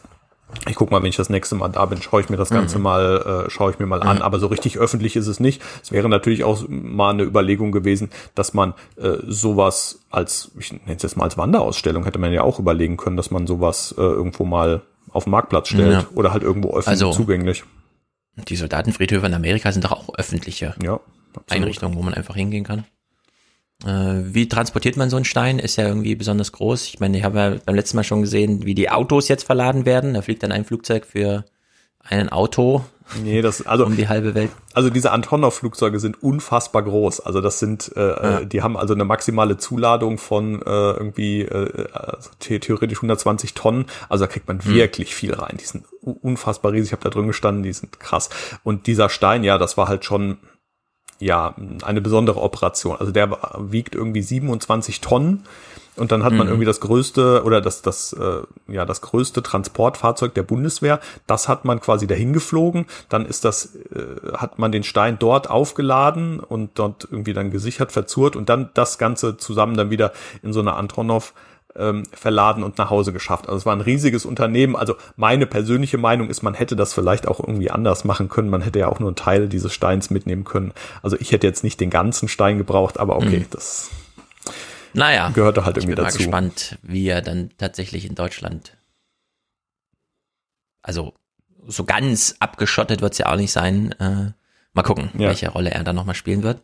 Ich 0.66 0.76
guck 0.76 0.90
mal, 0.90 1.02
wenn 1.02 1.10
ich 1.10 1.16
das 1.16 1.28
nächste 1.28 1.54
Mal 1.56 1.68
da 1.68 1.84
bin, 1.84 2.00
schaue 2.00 2.22
ich 2.22 2.30
mir 2.30 2.38
das 2.38 2.48
Ganze 2.48 2.78
mhm. 2.78 2.84
mal, 2.84 3.44
äh, 3.46 3.50
schaue 3.50 3.70
ich 3.70 3.78
mir 3.78 3.86
mal 3.86 4.00
mhm. 4.00 4.08
an. 4.08 4.22
Aber 4.22 4.38
so 4.38 4.46
richtig 4.46 4.78
öffentlich 4.78 5.14
ist 5.14 5.26
es 5.26 5.40
nicht. 5.40 5.62
Es 5.82 5.92
wäre 5.92 6.08
natürlich 6.08 6.42
auch 6.42 6.64
mal 6.68 7.10
eine 7.10 7.24
Überlegung 7.24 7.70
gewesen, 7.70 8.10
dass 8.34 8.54
man 8.54 8.72
äh, 8.96 9.18
sowas 9.26 10.00
als, 10.10 10.50
ich 10.58 10.72
nenne 10.72 10.96
es 10.96 11.02
jetzt 11.02 11.18
mal 11.18 11.24
als 11.24 11.36
Wanderausstellung, 11.36 12.04
hätte 12.04 12.18
man 12.18 12.32
ja 12.32 12.42
auch 12.42 12.58
überlegen 12.58 12.96
können, 12.96 13.18
dass 13.18 13.30
man 13.30 13.46
sowas 13.46 13.94
äh, 13.98 14.00
irgendwo 14.00 14.46
mal 14.46 14.80
auf 15.10 15.24
den 15.24 15.32
Marktplatz 15.32 15.68
stellt 15.68 15.92
ja. 15.92 16.06
oder 16.14 16.32
halt 16.32 16.42
irgendwo 16.42 16.70
öffentlich 16.70 16.88
also, 16.88 17.12
zugänglich. 17.12 17.64
Die 18.48 18.56
Soldatenfriedhöfe 18.56 19.26
in 19.26 19.34
Amerika 19.34 19.70
sind 19.72 19.84
doch 19.84 19.92
auch 19.92 20.14
öffentliche 20.16 20.74
ja, 20.82 21.00
Einrichtungen, 21.50 21.96
wo 21.96 22.02
man 22.02 22.14
einfach 22.14 22.36
hingehen 22.36 22.64
kann. 22.64 22.84
Äh, 23.84 24.34
wie 24.34 24.48
transportiert 24.48 24.96
man 24.96 25.10
so 25.10 25.16
einen 25.16 25.24
Stein? 25.24 25.58
Ist 25.58 25.76
ja 25.76 25.86
irgendwie 25.86 26.14
besonders 26.14 26.52
groß. 26.52 26.86
Ich 26.86 27.00
meine, 27.00 27.18
ich 27.18 27.24
habe 27.24 27.38
ja 27.38 27.56
beim 27.64 27.74
letzten 27.74 27.96
Mal 27.96 28.04
schon 28.04 28.22
gesehen, 28.22 28.64
wie 28.64 28.74
die 28.74 28.90
Autos 28.90 29.28
jetzt 29.28 29.44
verladen 29.44 29.86
werden. 29.86 30.14
Da 30.14 30.22
fliegt 30.22 30.42
dann 30.42 30.52
ein 30.52 30.64
Flugzeug 30.64 31.06
für 31.06 31.44
ein 32.00 32.28
Auto 32.28 32.84
Nee, 33.22 33.42
das 33.42 33.66
also 33.66 33.86
um 33.86 33.96
die 33.96 34.08
halbe 34.08 34.34
Welt. 34.34 34.50
Also 34.74 34.90
diese 34.90 35.12
Antonov-Flugzeuge 35.12 35.98
sind 35.98 36.22
unfassbar 36.22 36.82
groß. 36.82 37.20
Also 37.20 37.40
das 37.40 37.58
sind, 37.58 37.92
äh, 37.96 38.00
ja. 38.00 38.44
die 38.44 38.62
haben 38.62 38.76
also 38.76 38.94
eine 38.94 39.04
maximale 39.04 39.56
Zuladung 39.56 40.18
von 40.18 40.62
äh, 40.62 40.64
irgendwie 40.64 41.42
äh, 41.42 41.88
also 41.92 42.30
theoretisch 42.38 42.98
120 42.98 43.54
Tonnen. 43.54 43.86
Also 44.08 44.24
da 44.24 44.30
kriegt 44.30 44.48
man 44.48 44.62
hm. 44.62 44.74
wirklich 44.74 45.14
viel 45.14 45.34
rein. 45.34 45.56
Die 45.58 45.64
sind 45.64 45.84
unfassbar 46.02 46.72
riesig. 46.72 46.88
Ich 46.88 46.92
habe 46.92 47.02
da 47.02 47.10
drin 47.10 47.26
gestanden, 47.26 47.62
die 47.62 47.72
sind 47.72 47.98
krass. 48.00 48.30
Und 48.62 48.86
dieser 48.86 49.08
Stein, 49.08 49.44
ja, 49.44 49.58
das 49.58 49.76
war 49.76 49.88
halt 49.88 50.04
schon 50.04 50.38
ja, 51.20 51.54
eine 51.82 52.00
besondere 52.00 52.40
Operation. 52.40 52.96
Also 52.96 53.12
der 53.12 53.38
wiegt 53.58 53.94
irgendwie 53.94 54.22
27 54.22 55.00
Tonnen 55.00 55.44
und 55.98 56.12
dann 56.12 56.22
hat 56.22 56.32
man 56.32 56.46
mhm. 56.46 56.52
irgendwie 56.52 56.64
das 56.64 56.80
größte 56.80 57.42
oder 57.44 57.60
das 57.60 57.82
das 57.82 58.12
äh, 58.12 58.42
ja 58.72 58.84
das 58.84 59.00
größte 59.00 59.42
Transportfahrzeug 59.42 60.32
der 60.32 60.44
Bundeswehr. 60.44 61.00
Das 61.26 61.48
hat 61.48 61.64
man 61.64 61.80
quasi 61.80 62.06
dahin 62.06 62.32
geflogen. 62.32 62.86
Dann 63.08 63.26
ist 63.26 63.44
das 63.44 63.74
äh, 63.74 64.32
hat 64.34 64.58
man 64.58 64.70
den 64.70 64.84
Stein 64.84 65.18
dort 65.18 65.50
aufgeladen 65.50 66.40
und 66.40 66.78
dort 66.78 67.08
irgendwie 67.10 67.34
dann 67.34 67.50
gesichert, 67.50 67.90
verzurrt 67.92 68.36
und 68.36 68.48
dann 68.48 68.70
das 68.74 68.98
Ganze 68.98 69.36
zusammen 69.36 69.76
dann 69.76 69.90
wieder 69.90 70.12
in 70.42 70.52
so 70.52 70.60
eine 70.60 70.74
Antonov 70.74 71.34
ähm, 71.78 72.04
verladen 72.12 72.62
und 72.62 72.78
nach 72.78 72.90
Hause 72.90 73.12
geschafft. 73.12 73.46
Also 73.46 73.58
es 73.58 73.66
war 73.66 73.74
ein 73.74 73.80
riesiges 73.80 74.24
Unternehmen. 74.24 74.76
Also 74.76 74.96
meine 75.16 75.46
persönliche 75.46 75.98
Meinung 75.98 76.28
ist, 76.28 76.42
man 76.42 76.54
hätte 76.54 76.76
das 76.76 76.92
vielleicht 76.92 77.28
auch 77.28 77.40
irgendwie 77.40 77.70
anders 77.70 78.04
machen 78.04 78.28
können. 78.28 78.50
Man 78.50 78.62
hätte 78.62 78.78
ja 78.78 78.88
auch 78.88 79.00
nur 79.00 79.08
einen 79.08 79.16
Teil 79.16 79.48
dieses 79.48 79.72
Steins 79.72 80.10
mitnehmen 80.10 80.44
können. 80.44 80.72
Also 81.02 81.16
ich 81.18 81.32
hätte 81.32 81.46
jetzt 81.46 81.64
nicht 81.64 81.80
den 81.80 81.90
ganzen 81.90 82.28
Stein 82.28 82.58
gebraucht, 82.58 82.98
aber 82.98 83.16
okay, 83.16 83.40
mhm. 83.40 83.46
das 83.50 83.90
naja, 84.94 85.30
gehört 85.30 85.58
halt 85.64 85.76
irgendwie 85.76 85.94
dazu. 85.94 86.18
Ich 86.18 86.24
bin 86.24 86.30
mal 86.30 86.40
gespannt, 86.40 86.78
wie 86.82 87.08
er 87.08 87.22
dann 87.22 87.50
tatsächlich 87.58 88.04
in 88.04 88.14
Deutschland, 88.14 88.76
also 90.82 91.14
so 91.66 91.84
ganz 91.84 92.36
abgeschottet 92.40 93.02
wird 93.02 93.12
es 93.12 93.18
ja 93.18 93.26
auch 93.26 93.36
nicht 93.36 93.52
sein. 93.52 93.92
Äh, 93.92 94.32
mal 94.72 94.82
gucken, 94.82 95.10
ja. 95.14 95.28
welche 95.28 95.50
Rolle 95.50 95.70
er 95.70 95.84
da 95.84 95.92
nochmal 95.92 96.14
spielen 96.14 96.42
wird. 96.42 96.62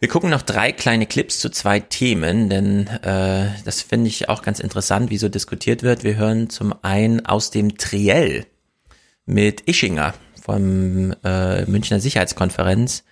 Wir 0.00 0.08
gucken 0.08 0.30
noch 0.30 0.42
drei 0.42 0.70
kleine 0.70 1.06
Clips 1.06 1.40
zu 1.40 1.50
zwei 1.50 1.80
Themen, 1.80 2.48
denn 2.48 2.86
äh, 2.86 3.48
das 3.64 3.82
finde 3.82 4.06
ich 4.06 4.28
auch 4.28 4.42
ganz 4.42 4.60
interessant, 4.60 5.10
wie 5.10 5.18
so 5.18 5.28
diskutiert 5.28 5.82
wird. 5.82 6.04
Wir 6.04 6.14
hören 6.14 6.50
zum 6.50 6.72
einen 6.82 7.26
aus 7.26 7.50
dem 7.50 7.76
Triell 7.78 8.46
mit 9.26 9.62
Ischinger 9.62 10.14
vom 10.40 11.12
äh, 11.24 11.64
Münchner 11.66 11.98
Sicherheitskonferenz. 11.98 13.02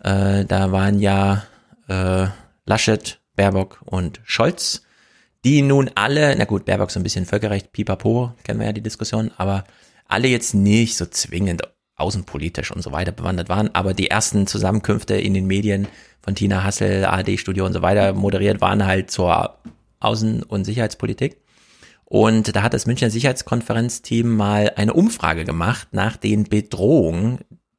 Äh, 0.00 0.44
da 0.44 0.70
waren 0.70 1.00
ja 1.00 1.42
äh, 1.88 2.28
Laschet, 2.66 3.20
Baerbock 3.34 3.80
und 3.84 4.20
Scholz, 4.22 4.82
die 5.44 5.60
nun 5.60 5.90
alle, 5.96 6.36
na 6.36 6.44
gut, 6.44 6.66
Baerbock 6.66 6.92
so 6.92 7.00
ein 7.00 7.02
bisschen 7.02 7.26
Völkerrecht, 7.26 7.72
pipapo, 7.72 8.32
kennen 8.44 8.60
wir 8.60 8.66
ja 8.66 8.72
die 8.72 8.80
Diskussion, 8.80 9.32
aber 9.38 9.64
alle 10.06 10.28
jetzt 10.28 10.54
nicht 10.54 10.96
so 10.96 11.04
zwingend 11.06 11.62
außenpolitisch 12.02 12.70
und 12.70 12.82
so 12.82 12.92
weiter 12.92 13.12
bewandert 13.12 13.48
waren. 13.48 13.74
Aber 13.74 13.94
die 13.94 14.10
ersten 14.10 14.46
Zusammenkünfte 14.46 15.14
in 15.14 15.34
den 15.34 15.46
Medien 15.46 15.88
von 16.20 16.34
Tina 16.34 16.64
Hassel, 16.64 17.04
ARD-Studio 17.04 17.64
und 17.64 17.72
so 17.72 17.82
weiter 17.82 18.12
moderiert 18.12 18.60
waren 18.60 18.84
halt 18.84 19.10
zur 19.10 19.56
Außen- 20.00 20.44
und 20.44 20.64
Sicherheitspolitik. 20.64 21.38
Und 22.04 22.54
da 22.54 22.62
hat 22.62 22.74
das 22.74 22.86
Münchner 22.86 23.08
Sicherheitskonferenzteam 23.08 24.28
mal 24.28 24.72
eine 24.76 24.92
Umfrage 24.92 25.44
gemacht 25.44 25.88
nach 25.92 26.18
den 26.18 26.44
Bedrohungen, 26.44 27.38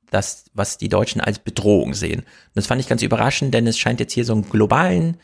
das, 0.09 0.45
was 0.53 0.77
die 0.77 0.89
Deutschen 0.89 1.21
als 1.21 1.39
Bedrohung 1.39 1.93
sehen. 1.93 2.21
Und 2.21 2.55
das 2.55 2.67
fand 2.67 2.81
ich 2.81 2.87
ganz 2.87 3.03
überraschend, 3.03 3.53
denn 3.53 3.67
es 3.67 3.77
scheint 3.77 3.99
jetzt 3.99 4.13
hier 4.13 4.25
so 4.25 4.33
einen 4.33 4.49
globalen 4.49 5.17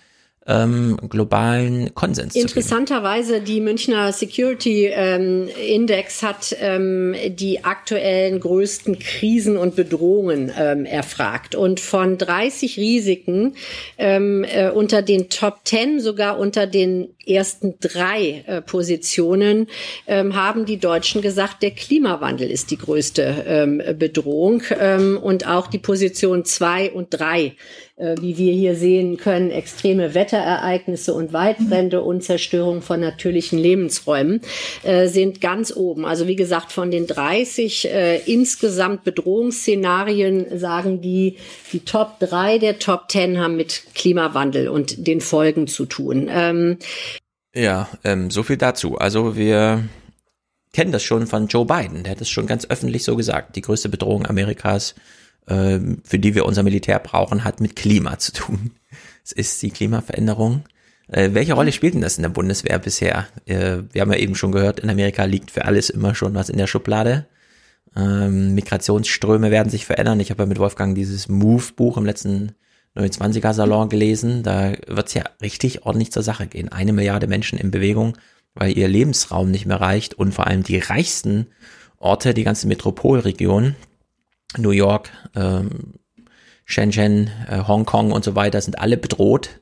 ähm, 0.49 0.97
globalen 1.09 1.93
Konsens 1.93 2.35
Interessanterweise, 2.35 3.39
die 3.39 3.61
Münchner 3.61 4.11
Security 4.11 4.87
ähm, 4.87 5.47
Index 5.47 6.23
hat 6.23 6.55
ähm, 6.59 7.15
die 7.29 7.63
aktuellen 7.63 8.39
größten 8.39 8.97
Krisen 8.97 9.57
und 9.57 9.75
Bedrohungen 9.75 10.51
ähm, 10.57 10.85
erfragt. 10.85 11.53
Und 11.53 11.79
von 11.79 12.17
30 12.17 12.77
Risiken 12.77 13.55
ähm, 13.97 14.43
äh, 14.43 14.71
unter 14.71 15.03
den 15.03 15.29
Top 15.29 15.59
10, 15.65 15.99
sogar 15.99 16.39
unter 16.39 16.65
den 16.65 17.09
ersten 17.27 17.75
drei 17.79 18.43
äh, 18.47 18.61
Positionen, 18.61 19.67
ähm, 20.07 20.35
haben 20.35 20.65
die 20.65 20.77
Deutschen 20.77 21.21
gesagt, 21.21 21.61
der 21.61 21.71
Klimawandel 21.71 22.49
ist 22.49 22.71
die 22.71 22.77
größte 22.77 23.45
ähm, 23.47 23.81
Bedrohung. 23.97 24.63
Ähm, 24.79 25.19
und 25.21 25.47
auch 25.47 25.67
die 25.67 25.77
Position 25.77 26.43
zwei 26.43 26.89
und 26.91 27.09
drei 27.11 27.55
wie 27.99 28.37
wir 28.37 28.53
hier 28.53 28.75
sehen 28.75 29.17
können, 29.17 29.51
extreme 29.51 30.13
Wetterereignisse 30.13 31.13
und 31.13 31.33
Waldbrände 31.33 32.01
und 32.01 32.23
Zerstörung 32.23 32.81
von 32.81 32.99
natürlichen 32.99 33.59
Lebensräumen 33.59 34.41
äh, 34.83 35.07
sind 35.07 35.41
ganz 35.41 35.75
oben. 35.75 36.05
Also 36.05 36.27
wie 36.27 36.35
gesagt, 36.35 36.71
von 36.71 36.91
den 36.91 37.07
30 37.07 37.89
äh, 37.89 38.17
insgesamt 38.25 39.03
Bedrohungsszenarien 39.03 40.57
sagen 40.57 41.01
die, 41.01 41.37
die 41.73 41.81
Top 41.81 42.19
3 42.19 42.59
der 42.59 42.79
Top 42.79 43.11
10 43.11 43.39
haben 43.39 43.55
mit 43.55 43.83
Klimawandel 43.95 44.69
und 44.69 45.07
den 45.07 45.21
Folgen 45.21 45.67
zu 45.67 45.85
tun. 45.85 46.29
Ähm, 46.31 46.77
ja, 47.53 47.89
ähm, 48.03 48.31
so 48.31 48.43
viel 48.43 48.57
dazu. 48.57 48.97
Also 48.97 49.35
wir 49.35 49.83
kennen 50.73 50.91
das 50.91 51.03
schon 51.03 51.27
von 51.27 51.47
Joe 51.47 51.65
Biden. 51.65 52.03
Der 52.03 52.11
hat 52.11 52.21
es 52.21 52.29
schon 52.29 52.47
ganz 52.47 52.67
öffentlich 52.69 53.03
so 53.03 53.15
gesagt. 53.15 53.55
Die 53.55 53.61
größte 53.61 53.89
Bedrohung 53.89 54.25
Amerikas 54.25 54.95
ähm, 55.47 56.01
für 56.03 56.19
die 56.19 56.35
wir 56.35 56.45
unser 56.45 56.63
Militär 56.63 56.99
brauchen, 56.99 57.43
hat 57.43 57.61
mit 57.61 57.75
Klima 57.75 58.17
zu 58.19 58.33
tun. 58.33 58.71
Es 59.23 59.33
ist 59.33 59.61
die 59.61 59.69
Klimaveränderung. 59.69 60.63
Äh, 61.07 61.29
welche 61.33 61.53
Rolle 61.53 61.71
spielt 61.71 61.93
denn 61.93 62.01
das 62.01 62.17
in 62.17 62.23
der 62.23 62.29
Bundeswehr 62.29 62.79
bisher? 62.79 63.27
Äh, 63.45 63.83
wir 63.91 64.01
haben 64.01 64.11
ja 64.11 64.17
eben 64.17 64.33
schon 64.33 64.51
gehört, 64.51 64.79
in 64.79 64.89
Amerika 64.89 65.25
liegt 65.25 65.51
für 65.51 65.65
alles 65.65 65.91
immer 65.91 66.15
schon 66.15 66.33
was 66.33 66.49
in 66.49 66.57
der 66.57 66.65
Schublade. 66.65 67.27
Ähm, 67.95 68.55
Migrationsströme 68.55 69.51
werden 69.51 69.69
sich 69.69 69.85
verändern. 69.85 70.19
Ich 70.19 70.31
habe 70.31 70.43
ja 70.43 70.47
mit 70.47 70.59
Wolfgang 70.59 70.95
dieses 70.95 71.27
Move-Buch 71.27 71.97
im 71.97 72.05
letzten 72.05 72.53
29er 72.95 73.53
Salon 73.53 73.89
gelesen. 73.89 74.43
Da 74.43 74.73
wird 74.87 75.07
es 75.07 75.13
ja 75.13 75.23
richtig 75.41 75.85
ordentlich 75.85 76.11
zur 76.11 76.23
Sache 76.23 76.47
gehen. 76.47 76.69
Eine 76.69 76.93
Milliarde 76.93 77.27
Menschen 77.27 77.57
in 77.57 77.71
Bewegung, 77.71 78.17
weil 78.53 78.77
ihr 78.77 78.87
Lebensraum 78.87 79.51
nicht 79.51 79.65
mehr 79.65 79.81
reicht 79.81 80.13
und 80.13 80.33
vor 80.33 80.47
allem 80.47 80.63
die 80.63 80.79
reichsten 80.79 81.47
Orte, 81.97 82.33
die 82.33 82.43
ganze 82.43 82.67
Metropolregion, 82.67 83.75
New 84.57 84.71
York, 84.71 85.09
ähm, 85.35 85.93
Shenzhen, 86.65 87.31
äh, 87.47 87.63
Hongkong 87.67 88.11
und 88.11 88.23
so 88.23 88.35
weiter 88.35 88.61
sind 88.61 88.79
alle 88.79 88.97
bedroht. 88.97 89.59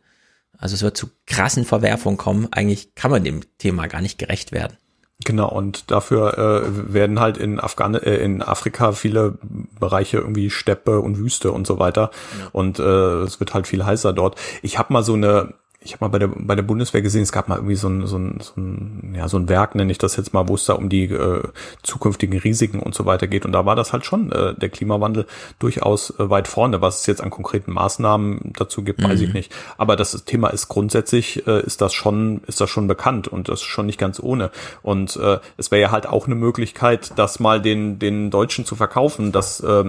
Also 0.57 0.75
es 0.75 0.81
wird 0.81 0.97
zu 0.97 1.07
krassen 1.25 1.65
Verwerfungen 1.65 2.17
kommen. 2.17 2.47
Eigentlich 2.51 2.95
kann 2.95 3.11
man 3.11 3.23
dem 3.23 3.41
Thema 3.57 3.87
gar 3.87 4.01
nicht 4.01 4.17
gerecht 4.17 4.51
werden. 4.51 4.77
Genau, 5.23 5.49
und 5.49 5.89
dafür 5.89 6.37
äh, 6.37 6.93
werden 6.93 7.19
halt 7.19 7.37
in, 7.37 7.59
Afghan 7.59 7.95
äh, 7.95 8.17
in 8.17 8.43
Afrika 8.43 8.91
viele 8.91 9.39
Bereiche 9.79 10.17
irgendwie 10.17 10.51
Steppe 10.51 10.99
und 10.99 11.17
Wüste 11.17 11.51
und 11.51 11.65
so 11.65 11.79
weiter. 11.79 12.11
Ja. 12.39 12.49
Und 12.51 12.77
äh, 12.79 13.23
es 13.23 13.39
wird 13.39 13.53
halt 13.53 13.65
viel 13.65 13.83
heißer 13.83 14.13
dort. 14.13 14.39
Ich 14.61 14.77
habe 14.77 14.93
mal 14.93 15.03
so 15.03 15.13
eine 15.13 15.55
ich 15.87 15.93
habe 15.93 16.05
mal 16.05 16.09
bei 16.09 16.19
der, 16.19 16.27
bei 16.27 16.55
der 16.55 16.63
Bundeswehr 16.63 17.01
gesehen, 17.01 17.23
es 17.23 17.31
gab 17.31 17.47
mal 17.47 17.55
irgendwie 17.55 17.75
so 17.75 17.87
ein, 17.87 18.05
so 18.07 18.17
ein, 18.17 18.39
so 18.41 18.53
ein, 18.57 19.13
ja, 19.15 19.29
so 19.29 19.37
ein 19.37 19.47
Werk, 19.47 19.73
nenne 19.73 19.89
ich 19.91 19.97
das 19.97 20.17
jetzt 20.17 20.33
mal, 20.33 20.47
wo 20.49 20.55
es 20.55 20.65
da 20.65 20.73
um 20.73 20.89
die 20.89 21.05
äh, 21.05 21.43
zukünftigen 21.81 22.37
Risiken 22.37 22.79
und 22.79 22.93
so 22.93 23.05
weiter 23.05 23.27
geht. 23.27 23.45
Und 23.45 23.53
da 23.53 23.65
war 23.65 23.77
das 23.77 23.93
halt 23.93 24.05
schon 24.05 24.31
äh, 24.33 24.53
der 24.53 24.69
Klimawandel 24.69 25.25
durchaus 25.59 26.11
äh, 26.19 26.29
weit 26.29 26.49
vorne. 26.49 26.81
Was 26.81 27.01
es 27.01 27.05
jetzt 27.05 27.21
an 27.21 27.29
konkreten 27.29 27.71
Maßnahmen 27.71 28.53
dazu 28.57 28.83
gibt, 28.83 28.99
mhm. 28.99 29.05
weiß 29.05 29.21
ich 29.21 29.29
mhm. 29.29 29.35
nicht. 29.35 29.55
Aber 29.77 29.95
das 29.95 30.25
Thema 30.25 30.49
ist 30.49 30.67
grundsätzlich, 30.67 31.47
äh, 31.47 31.61
ist 31.61 31.79
das 31.79 31.93
schon, 31.93 32.41
ist 32.47 32.59
das 32.59 32.69
schon 32.69 32.87
bekannt 32.87 33.29
und 33.29 33.47
das 33.47 33.61
ist 33.61 33.67
schon 33.67 33.85
nicht 33.85 33.99
ganz 33.99 34.19
ohne. 34.19 34.51
Und 34.81 35.15
äh, 35.15 35.39
es 35.55 35.71
wäre 35.71 35.81
ja 35.81 35.91
halt 35.91 36.05
auch 36.05 36.25
eine 36.25 36.35
Möglichkeit, 36.35 37.13
das 37.15 37.39
mal 37.39 37.61
den, 37.61 37.97
den 37.97 38.29
Deutschen 38.29 38.65
zu 38.65 38.75
verkaufen, 38.75 39.31
dass, 39.31 39.61
äh, 39.61 39.85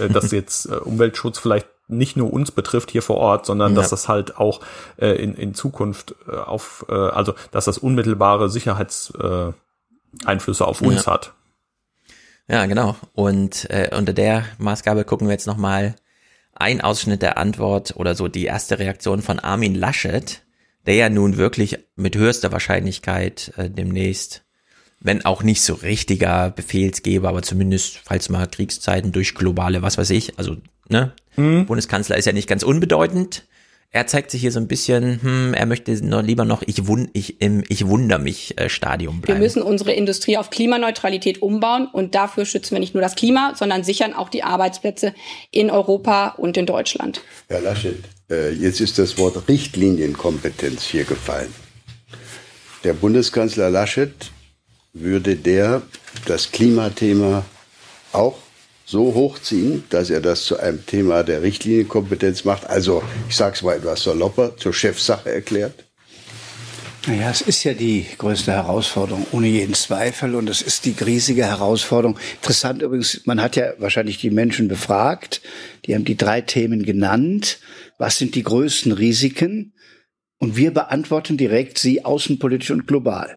äh 0.00 0.08
dass 0.08 0.30
jetzt 0.32 0.66
äh, 0.66 0.74
Umweltschutz 0.74 1.38
vielleicht 1.38 1.68
nicht 1.88 2.16
nur 2.16 2.32
uns 2.32 2.50
betrifft 2.50 2.90
hier 2.90 3.02
vor 3.02 3.16
Ort, 3.16 3.46
sondern 3.46 3.72
ja. 3.72 3.80
dass 3.80 3.90
das 3.90 4.08
halt 4.08 4.36
auch 4.36 4.60
äh, 4.96 5.12
in, 5.22 5.34
in 5.34 5.54
Zukunft 5.54 6.14
äh, 6.28 6.36
auf, 6.36 6.84
äh, 6.88 6.94
also 6.94 7.34
dass 7.52 7.66
das 7.66 7.78
unmittelbare 7.78 8.50
Sicherheitseinflüsse 8.50 9.54
äh, 10.24 10.26
Einflüsse 10.26 10.66
auf 10.66 10.80
uns 10.80 11.06
ja. 11.06 11.12
hat. 11.12 11.32
Ja, 12.48 12.66
genau. 12.66 12.96
Und 13.12 13.68
äh, 13.70 13.90
unter 13.96 14.12
der 14.12 14.44
Maßgabe 14.58 15.04
gucken 15.04 15.26
wir 15.26 15.32
jetzt 15.32 15.46
nochmal 15.46 15.96
ein 16.54 16.80
Ausschnitt 16.80 17.22
der 17.22 17.38
Antwort 17.38 17.94
oder 17.96 18.14
so 18.14 18.28
die 18.28 18.44
erste 18.44 18.78
Reaktion 18.78 19.22
von 19.22 19.38
Armin 19.38 19.74
Laschet, 19.74 20.42
der 20.86 20.94
ja 20.94 21.08
nun 21.08 21.36
wirklich 21.36 21.78
mit 21.96 22.16
höchster 22.16 22.52
Wahrscheinlichkeit 22.52 23.52
äh, 23.56 23.68
demnächst, 23.68 24.44
wenn 25.00 25.24
auch 25.24 25.42
nicht 25.42 25.62
so 25.62 25.74
richtiger 25.74 26.50
Befehlsgeber, 26.50 27.28
aber 27.28 27.42
zumindest, 27.42 27.98
falls 27.98 28.28
mal 28.28 28.46
Kriegszeiten 28.46 29.12
durch 29.12 29.34
globale, 29.34 29.82
was 29.82 29.98
weiß 29.98 30.10
ich, 30.10 30.38
also 30.38 30.56
ne, 30.88 31.12
Mhm. 31.36 31.66
Bundeskanzler 31.66 32.16
ist 32.16 32.24
ja 32.24 32.32
nicht 32.32 32.48
ganz 32.48 32.62
unbedeutend. 32.62 33.44
Er 33.92 34.06
zeigt 34.06 34.30
sich 34.30 34.40
hier 34.40 34.52
so 34.52 34.60
ein 34.60 34.68
bisschen, 34.68 35.22
hm, 35.22 35.54
er 35.54 35.64
möchte 35.64 35.92
noch 36.04 36.22
lieber 36.22 36.44
noch 36.44 36.62
ich, 36.66 36.86
wund, 36.86 37.08
ich 37.14 37.40
im 37.40 37.64
Ich 37.68 37.86
wunder 37.86 38.18
mich 38.18 38.58
äh, 38.58 38.68
Stadium 38.68 39.20
bleiben. 39.20 39.38
Wir 39.38 39.42
müssen 39.42 39.62
unsere 39.62 39.92
Industrie 39.92 40.36
auf 40.36 40.50
Klimaneutralität 40.50 41.40
umbauen 41.40 41.88
und 41.90 42.14
dafür 42.14 42.44
schützen 42.44 42.72
wir 42.72 42.80
nicht 42.80 42.94
nur 42.94 43.02
das 43.02 43.14
Klima, 43.14 43.54
sondern 43.56 43.84
sichern 43.84 44.12
auch 44.12 44.28
die 44.28 44.42
Arbeitsplätze 44.42 45.14
in 45.50 45.70
Europa 45.70 46.34
und 46.36 46.56
in 46.56 46.66
Deutschland. 46.66 47.22
Herr 47.48 47.62
Laschet, 47.62 47.96
äh, 48.30 48.50
jetzt 48.50 48.80
ist 48.80 48.98
das 48.98 49.16
Wort 49.18 49.48
Richtlinienkompetenz 49.48 50.82
hier 50.82 51.04
gefallen. 51.04 51.54
Der 52.84 52.92
Bundeskanzler 52.92 53.70
Laschet 53.70 54.12
würde 54.92 55.36
der 55.36 55.82
das 56.26 56.52
Klimathema 56.52 57.44
auch 58.12 58.36
so 58.86 59.12
hochziehen, 59.14 59.84
dass 59.90 60.10
er 60.10 60.20
das 60.20 60.44
zu 60.44 60.58
einem 60.58 60.86
Thema 60.86 61.24
der 61.24 61.42
Richtlinienkompetenz 61.42 62.44
macht, 62.44 62.66
also 62.70 63.02
ich 63.28 63.36
sage 63.36 63.56
es 63.56 63.62
mal 63.62 63.76
etwas 63.76 64.04
salopper, 64.04 64.56
zur 64.56 64.72
Chefsache 64.72 65.30
erklärt? 65.30 65.84
Naja, 67.06 67.30
es 67.30 67.40
ist 67.40 67.62
ja 67.62 67.72
die 67.72 68.04
größte 68.18 68.50
Herausforderung, 68.50 69.26
ohne 69.30 69.46
jeden 69.46 69.74
Zweifel. 69.74 70.34
Und 70.34 70.50
es 70.50 70.60
ist 70.60 70.84
die 70.84 70.94
riesige 71.00 71.44
Herausforderung. 71.44 72.18
Interessant 72.42 72.82
übrigens, 72.82 73.22
man 73.26 73.40
hat 73.40 73.54
ja 73.54 73.74
wahrscheinlich 73.78 74.18
die 74.18 74.30
Menschen 74.30 74.66
befragt. 74.66 75.40
Die 75.84 75.94
haben 75.94 76.04
die 76.04 76.16
drei 76.16 76.40
Themen 76.40 76.82
genannt. 76.82 77.60
Was 77.98 78.18
sind 78.18 78.34
die 78.34 78.42
größten 78.42 78.90
Risiken? 78.90 79.72
Und 80.38 80.56
wir 80.56 80.74
beantworten 80.74 81.36
direkt 81.36 81.78
sie 81.78 82.04
außenpolitisch 82.04 82.72
und 82.72 82.88
global. 82.88 83.36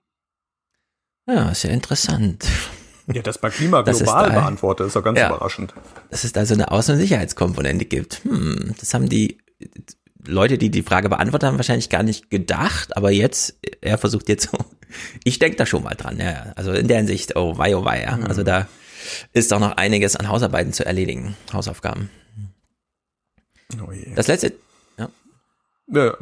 Ja, 1.28 1.54
sehr 1.54 1.72
interessant. 1.72 2.46
Ja, 3.14 3.22
das 3.24 3.38
bei 3.38 3.50
Klima 3.50 3.82
global 3.82 4.30
da, 4.30 4.40
beantwortet, 4.40 4.88
ist 4.88 4.96
doch 4.96 5.04
ganz 5.04 5.20
ja, 5.20 5.28
überraschend. 5.28 5.74
Dass 6.10 6.24
es 6.24 6.34
da 6.34 6.46
so 6.46 6.54
eine 6.54 6.70
Außen- 6.70 6.94
und 6.94 7.00
Sicherheitskomponente 7.00 7.86
gibt. 7.86 8.24
Hm, 8.24 8.76
das 8.80 8.94
haben 8.94 9.10
die 9.10 9.40
Leute, 10.26 10.58
die 10.58 10.70
die 10.70 10.84
Frage 10.84 11.10
beantwortet 11.10 11.48
haben, 11.48 11.58
wahrscheinlich 11.58 11.90
gar 11.90 12.04
nicht 12.04 12.30
gedacht, 12.30 12.96
aber 12.96 13.12
jetzt, 13.12 13.58
er 13.82 13.98
versucht 13.98 14.30
jetzt 14.30 14.50
so, 14.52 14.58
ich 15.24 15.40
denke 15.40 15.58
da 15.58 15.66
schon 15.66 15.84
mal 15.84 15.96
dran, 15.96 16.18
ja. 16.20 16.54
Also 16.56 16.72
in 16.74 16.88
der 16.88 16.98
Hinsicht, 16.98 17.36
oh 17.36 17.58
wei, 17.58 17.76
oh 17.76 17.86
wei, 17.86 18.04
ja. 18.04 18.18
Mhm. 18.18 18.26
Also 18.26 18.44
da 18.44 18.68
ist 19.34 19.52
doch 19.52 19.60
noch 19.60 19.78
einiges 19.78 20.16
an 20.16 20.28
Hausarbeiten 20.28 20.74
zu 20.74 20.86
erledigen, 20.86 21.36
Hausaufgaben. 21.54 22.10
Oh 23.86 23.92
je. 23.92 24.14
Das 24.16 24.28
letzte, 24.28 24.54
ja. 24.98 25.10
Ja, 25.88 26.16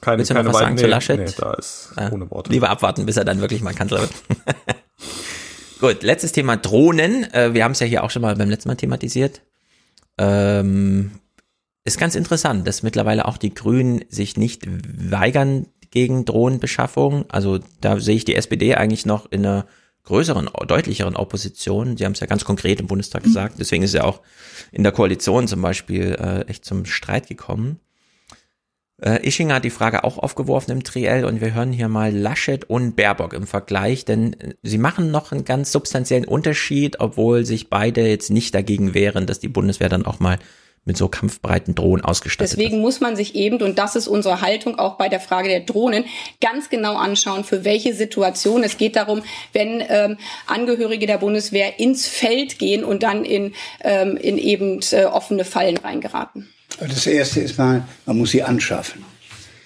keine, 0.00 0.18
Willst 0.18 0.30
du 0.30 0.34
keine 0.34 0.48
noch 0.48 0.54
was 0.54 0.60
sagen 0.60 0.74
nee, 0.74 0.80
zu 0.80 0.86
Laschet? 0.86 1.18
Nee, 1.18 1.32
da 1.36 1.54
ist 1.54 1.92
ohne 2.10 2.30
Worte. 2.30 2.50
Lieber 2.50 2.70
abwarten, 2.70 3.06
bis 3.06 3.16
er 3.16 3.24
dann 3.24 3.40
wirklich 3.40 3.62
mal 3.62 3.74
Kanzler 3.74 4.00
wird. 4.00 4.12
Gut, 5.82 6.04
letztes 6.04 6.30
Thema 6.30 6.56
Drohnen. 6.56 7.24
Äh, 7.34 7.54
wir 7.54 7.64
haben 7.64 7.72
es 7.72 7.80
ja 7.80 7.86
hier 7.88 8.04
auch 8.04 8.10
schon 8.10 8.22
mal 8.22 8.36
beim 8.36 8.48
letzten 8.48 8.68
Mal 8.68 8.76
thematisiert. 8.76 9.42
Ähm, 10.16 11.10
ist 11.82 11.98
ganz 11.98 12.14
interessant, 12.14 12.68
dass 12.68 12.84
mittlerweile 12.84 13.26
auch 13.26 13.36
die 13.36 13.52
Grünen 13.52 14.04
sich 14.08 14.36
nicht 14.36 14.62
weigern 14.64 15.66
gegen 15.90 16.24
Drohnenbeschaffung. 16.24 17.24
Also 17.30 17.58
da 17.80 17.98
sehe 17.98 18.14
ich 18.14 18.24
die 18.24 18.36
SPD 18.36 18.76
eigentlich 18.76 19.06
noch 19.06 19.28
in 19.32 19.44
einer 19.44 19.66
größeren, 20.04 20.50
deutlicheren 20.68 21.16
Opposition. 21.16 21.96
Sie 21.96 22.04
haben 22.04 22.12
es 22.12 22.20
ja 22.20 22.28
ganz 22.28 22.44
konkret 22.44 22.78
im 22.78 22.86
Bundestag 22.86 23.24
gesagt. 23.24 23.56
Deswegen 23.58 23.82
ist 23.82 23.92
ja 23.92 24.04
auch 24.04 24.20
in 24.70 24.84
der 24.84 24.92
Koalition 24.92 25.48
zum 25.48 25.62
Beispiel 25.62 26.14
äh, 26.16 26.42
echt 26.42 26.64
zum 26.64 26.84
Streit 26.84 27.26
gekommen. 27.26 27.80
Äh, 29.02 29.26
Ischinger 29.26 29.56
hat 29.56 29.64
die 29.64 29.70
Frage 29.70 30.04
auch 30.04 30.18
aufgeworfen 30.18 30.70
im 30.70 30.84
Triell 30.84 31.24
und 31.24 31.40
wir 31.40 31.54
hören 31.54 31.72
hier 31.72 31.88
mal 31.88 32.14
Laschet 32.14 32.70
und 32.70 32.94
Baerbock 32.94 33.32
im 33.32 33.46
Vergleich, 33.46 34.04
denn 34.04 34.34
äh, 34.34 34.54
sie 34.62 34.78
machen 34.78 35.10
noch 35.10 35.32
einen 35.32 35.44
ganz 35.44 35.72
substanziellen 35.72 36.24
Unterschied, 36.24 37.00
obwohl 37.00 37.44
sich 37.44 37.68
beide 37.68 38.06
jetzt 38.06 38.30
nicht 38.30 38.54
dagegen 38.54 38.94
wehren, 38.94 39.26
dass 39.26 39.40
die 39.40 39.48
Bundeswehr 39.48 39.88
dann 39.88 40.06
auch 40.06 40.20
mal 40.20 40.38
mit 40.84 40.96
so 40.96 41.08
kampfbreiten 41.08 41.74
Drohnen 41.74 42.04
ausgestattet 42.04 42.52
Deswegen 42.52 42.76
ist. 42.76 42.82
muss 42.82 43.00
man 43.00 43.14
sich 43.14 43.34
eben, 43.34 43.62
und 43.62 43.78
das 43.78 43.94
ist 43.94 44.08
unsere 44.08 44.40
Haltung 44.40 44.78
auch 44.78 44.96
bei 44.96 45.08
der 45.08 45.20
Frage 45.20 45.48
der 45.48 45.60
Drohnen, 45.60 46.04
ganz 46.40 46.70
genau 46.70 46.96
anschauen, 46.96 47.44
für 47.44 47.64
welche 47.64 47.94
Situation. 47.94 48.64
Es 48.64 48.78
geht 48.78 48.96
darum, 48.96 49.22
wenn 49.52 49.82
ähm, 49.88 50.16
Angehörige 50.46 51.06
der 51.06 51.18
Bundeswehr 51.18 51.78
ins 51.78 52.08
Feld 52.08 52.58
gehen 52.58 52.82
und 52.84 53.04
dann 53.04 53.24
in, 53.24 53.54
ähm, 53.82 54.16
in 54.16 54.38
eben 54.38 54.80
äh, 54.90 55.04
offene 55.04 55.44
Fallen 55.44 55.76
reingeraten. 55.76 56.48
Das 56.80 57.06
erste 57.06 57.40
ist 57.40 57.58
mal, 57.58 57.86
man 58.06 58.18
muss 58.18 58.30
sie 58.30 58.42
anschaffen. 58.42 59.04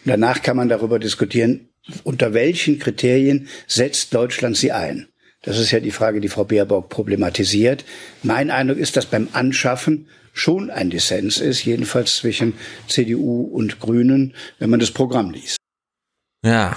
Danach 0.05 0.43
kann 0.43 0.57
man 0.57 0.69
darüber 0.69 0.99
diskutieren, 0.99 1.69
unter 2.05 2.35
welchen 2.35 2.79
Kriterien 2.79 3.49
setzt 3.67 4.15
Deutschland 4.15 4.57
sie 4.57 4.73
ein. 4.73 5.09
Das 5.43 5.59
ist 5.59 5.71
ja 5.71 5.81
die 5.81 5.93
Frage, 5.93 6.21
die 6.21 6.29
Frau 6.29 6.45
Baerbock 6.45 6.89
problematisiert. 6.89 7.85
Mein 8.23 8.51
Eindruck 8.51 8.79
ist, 8.79 8.97
dass 8.97 9.07
beim 9.07 9.29
Anschaffen 9.33 10.09
schon 10.33 10.71
ein 10.71 10.91
Dissens 10.91 11.39
ist, 11.39 11.65
jedenfalls 11.65 12.17
zwischen 12.17 12.55
CDU 12.89 13.43
und 13.43 13.81
Grünen, 13.81 14.35
wenn 14.59 14.71
man 14.71 14.81
das 14.81 14.91
Programm 14.91 15.31
liest. 15.31 15.57
Ja, 16.45 16.77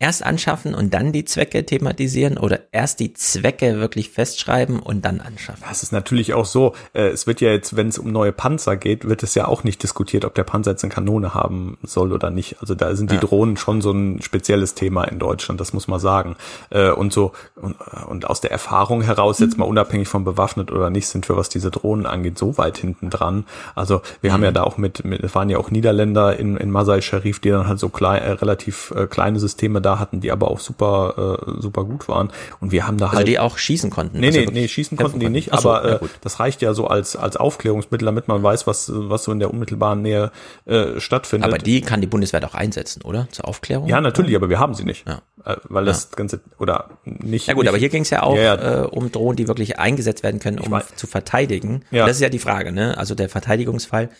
erst 0.00 0.26
anschaffen 0.26 0.74
und 0.74 0.92
dann 0.92 1.12
die 1.12 1.24
Zwecke 1.24 1.64
thematisieren 1.64 2.36
oder 2.36 2.60
erst 2.72 2.98
die 2.98 3.12
Zwecke 3.12 3.78
wirklich 3.78 4.10
festschreiben 4.10 4.80
und 4.80 5.04
dann 5.04 5.20
anschaffen? 5.20 5.62
Das 5.68 5.84
ist 5.84 5.92
natürlich 5.92 6.34
auch 6.34 6.46
so. 6.46 6.74
Äh, 6.94 7.08
es 7.08 7.28
wird 7.28 7.40
ja 7.40 7.50
jetzt, 7.50 7.76
wenn 7.76 7.88
es 7.88 7.98
um 7.98 8.10
neue 8.10 8.32
Panzer 8.32 8.76
geht, 8.76 9.08
wird 9.08 9.22
es 9.22 9.36
ja 9.36 9.46
auch 9.46 9.62
nicht 9.62 9.82
diskutiert, 9.82 10.24
ob 10.24 10.34
der 10.34 10.42
Panzer 10.42 10.72
jetzt 10.72 10.82
eine 10.82 10.92
Kanone 10.92 11.32
haben 11.32 11.78
soll 11.84 12.12
oder 12.12 12.30
nicht. 12.30 12.56
Also 12.60 12.74
da 12.74 12.96
sind 12.96 13.12
die 13.12 13.16
ja. 13.16 13.20
Drohnen 13.20 13.56
schon 13.56 13.80
so 13.82 13.92
ein 13.92 14.20
spezielles 14.20 14.74
Thema 14.74 15.04
in 15.04 15.20
Deutschland, 15.20 15.60
das 15.60 15.72
muss 15.72 15.86
man 15.86 16.00
sagen. 16.00 16.34
Äh, 16.70 16.90
und 16.90 17.12
so, 17.12 17.32
und, 17.54 17.76
und 18.08 18.26
aus 18.28 18.40
der 18.40 18.50
Erfahrung 18.50 19.02
heraus, 19.02 19.38
jetzt 19.38 19.58
mal 19.58 19.64
unabhängig 19.64 20.08
von 20.08 20.24
bewaffnet 20.24 20.72
oder 20.72 20.90
nicht, 20.90 21.06
sind 21.06 21.28
wir, 21.28 21.36
was 21.36 21.48
diese 21.48 21.70
Drohnen 21.70 22.04
angeht, 22.04 22.36
so 22.36 22.58
weit 22.58 22.78
hinten 22.78 23.10
dran. 23.10 23.44
Also 23.76 24.02
wir 24.20 24.30
mhm. 24.30 24.34
haben 24.34 24.44
ja 24.44 24.52
da 24.52 24.64
auch 24.64 24.76
mit, 24.76 25.04
mit, 25.04 25.22
es 25.22 25.36
waren 25.36 25.48
ja 25.50 25.58
auch 25.58 25.70
Niederländer 25.70 26.36
in, 26.36 26.56
in 26.56 26.72
Masai 26.72 27.00
Sharif, 27.00 27.38
die 27.38 27.50
dann 27.50 27.68
halt 27.68 27.78
so 27.78 27.90
klein, 27.90 28.22
äh, 28.22 28.30
relativ 28.32 28.92
kleine 29.08 29.38
Systeme 29.38 29.83
da 29.84 29.98
hatten, 29.98 30.20
die 30.20 30.32
aber 30.32 30.50
auch 30.50 30.60
super, 30.60 31.38
äh, 31.46 31.60
super 31.60 31.84
gut 31.84 32.08
waren. 32.08 32.30
Und 32.60 32.72
wir 32.72 32.86
haben 32.86 32.98
da 32.98 33.06
also 33.06 33.18
halt. 33.18 33.28
die 33.28 33.38
auch 33.38 33.58
schießen 33.58 33.90
konnten. 33.90 34.20
Nee, 34.20 34.28
also 34.28 34.40
nee, 34.40 34.46
nee, 34.52 34.68
schießen 34.68 34.96
konnten 34.96 35.20
die 35.20 35.28
nicht, 35.28 35.50
so, 35.50 35.70
aber 35.70 36.02
äh, 36.02 36.06
das 36.20 36.40
reicht 36.40 36.62
ja 36.62 36.74
so 36.74 36.86
als, 36.86 37.16
als 37.16 37.36
Aufklärungsmittel, 37.36 38.06
damit 38.06 38.28
man 38.28 38.42
weiß, 38.42 38.66
was, 38.66 38.90
was 38.92 39.24
so 39.24 39.32
in 39.32 39.38
der 39.38 39.50
unmittelbaren 39.50 40.02
Nähe 40.02 40.30
äh, 40.64 40.98
stattfindet. 41.00 41.48
Aber 41.48 41.58
die 41.58 41.80
kann 41.80 42.00
die 42.00 42.06
Bundeswehr 42.06 42.40
doch 42.40 42.54
einsetzen, 42.54 43.02
oder? 43.02 43.28
Zur 43.30 43.48
Aufklärung? 43.48 43.88
Ja, 43.88 44.00
natürlich, 44.00 44.34
aber 44.36 44.48
wir 44.48 44.58
haben 44.58 44.74
sie 44.74 44.84
nicht. 44.84 45.06
Ja. 45.06 45.22
Äh, 45.44 45.56
weil 45.64 45.84
das 45.84 46.08
ja. 46.10 46.16
Ganze, 46.16 46.40
oder 46.58 46.90
nicht. 47.04 47.46
Ja 47.46 47.54
gut, 47.54 47.64
nicht, 47.64 47.68
aber 47.68 47.78
hier 47.78 47.90
ging 47.90 48.02
es 48.02 48.10
ja 48.10 48.22
auch 48.22 48.36
ja, 48.36 48.82
Äh, 48.82 48.86
um 48.86 49.12
Drohnen, 49.12 49.36
die 49.36 49.48
wirklich 49.48 49.78
eingesetzt 49.78 50.22
werden 50.22 50.40
können, 50.40 50.58
um 50.58 50.80
zu 50.96 51.06
verteidigen. 51.06 51.84
Ja. 51.90 52.06
Das 52.06 52.16
ist 52.16 52.22
ja 52.22 52.28
die 52.28 52.38
Frage, 52.38 52.72
ne? 52.72 52.96
Also 52.96 53.14
der 53.14 53.28
Verteidigungsfall. 53.28 54.10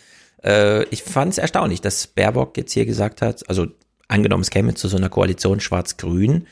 Äh, 0.43 0.83
ich 0.85 1.03
fand 1.03 1.33
es 1.33 1.37
erstaunlich, 1.37 1.81
dass 1.81 2.07
Baerbock 2.07 2.57
jetzt 2.57 2.71
hier 2.73 2.85
gesagt 2.85 3.21
hat, 3.21 3.47
also 3.49 3.67
angenommen, 4.07 4.41
es 4.41 4.49
käme 4.49 4.73
zu 4.73 4.87
so 4.87 4.97
einer 4.97 5.09
Koalition 5.09 5.59
Schwarz-Grün, 5.59 6.47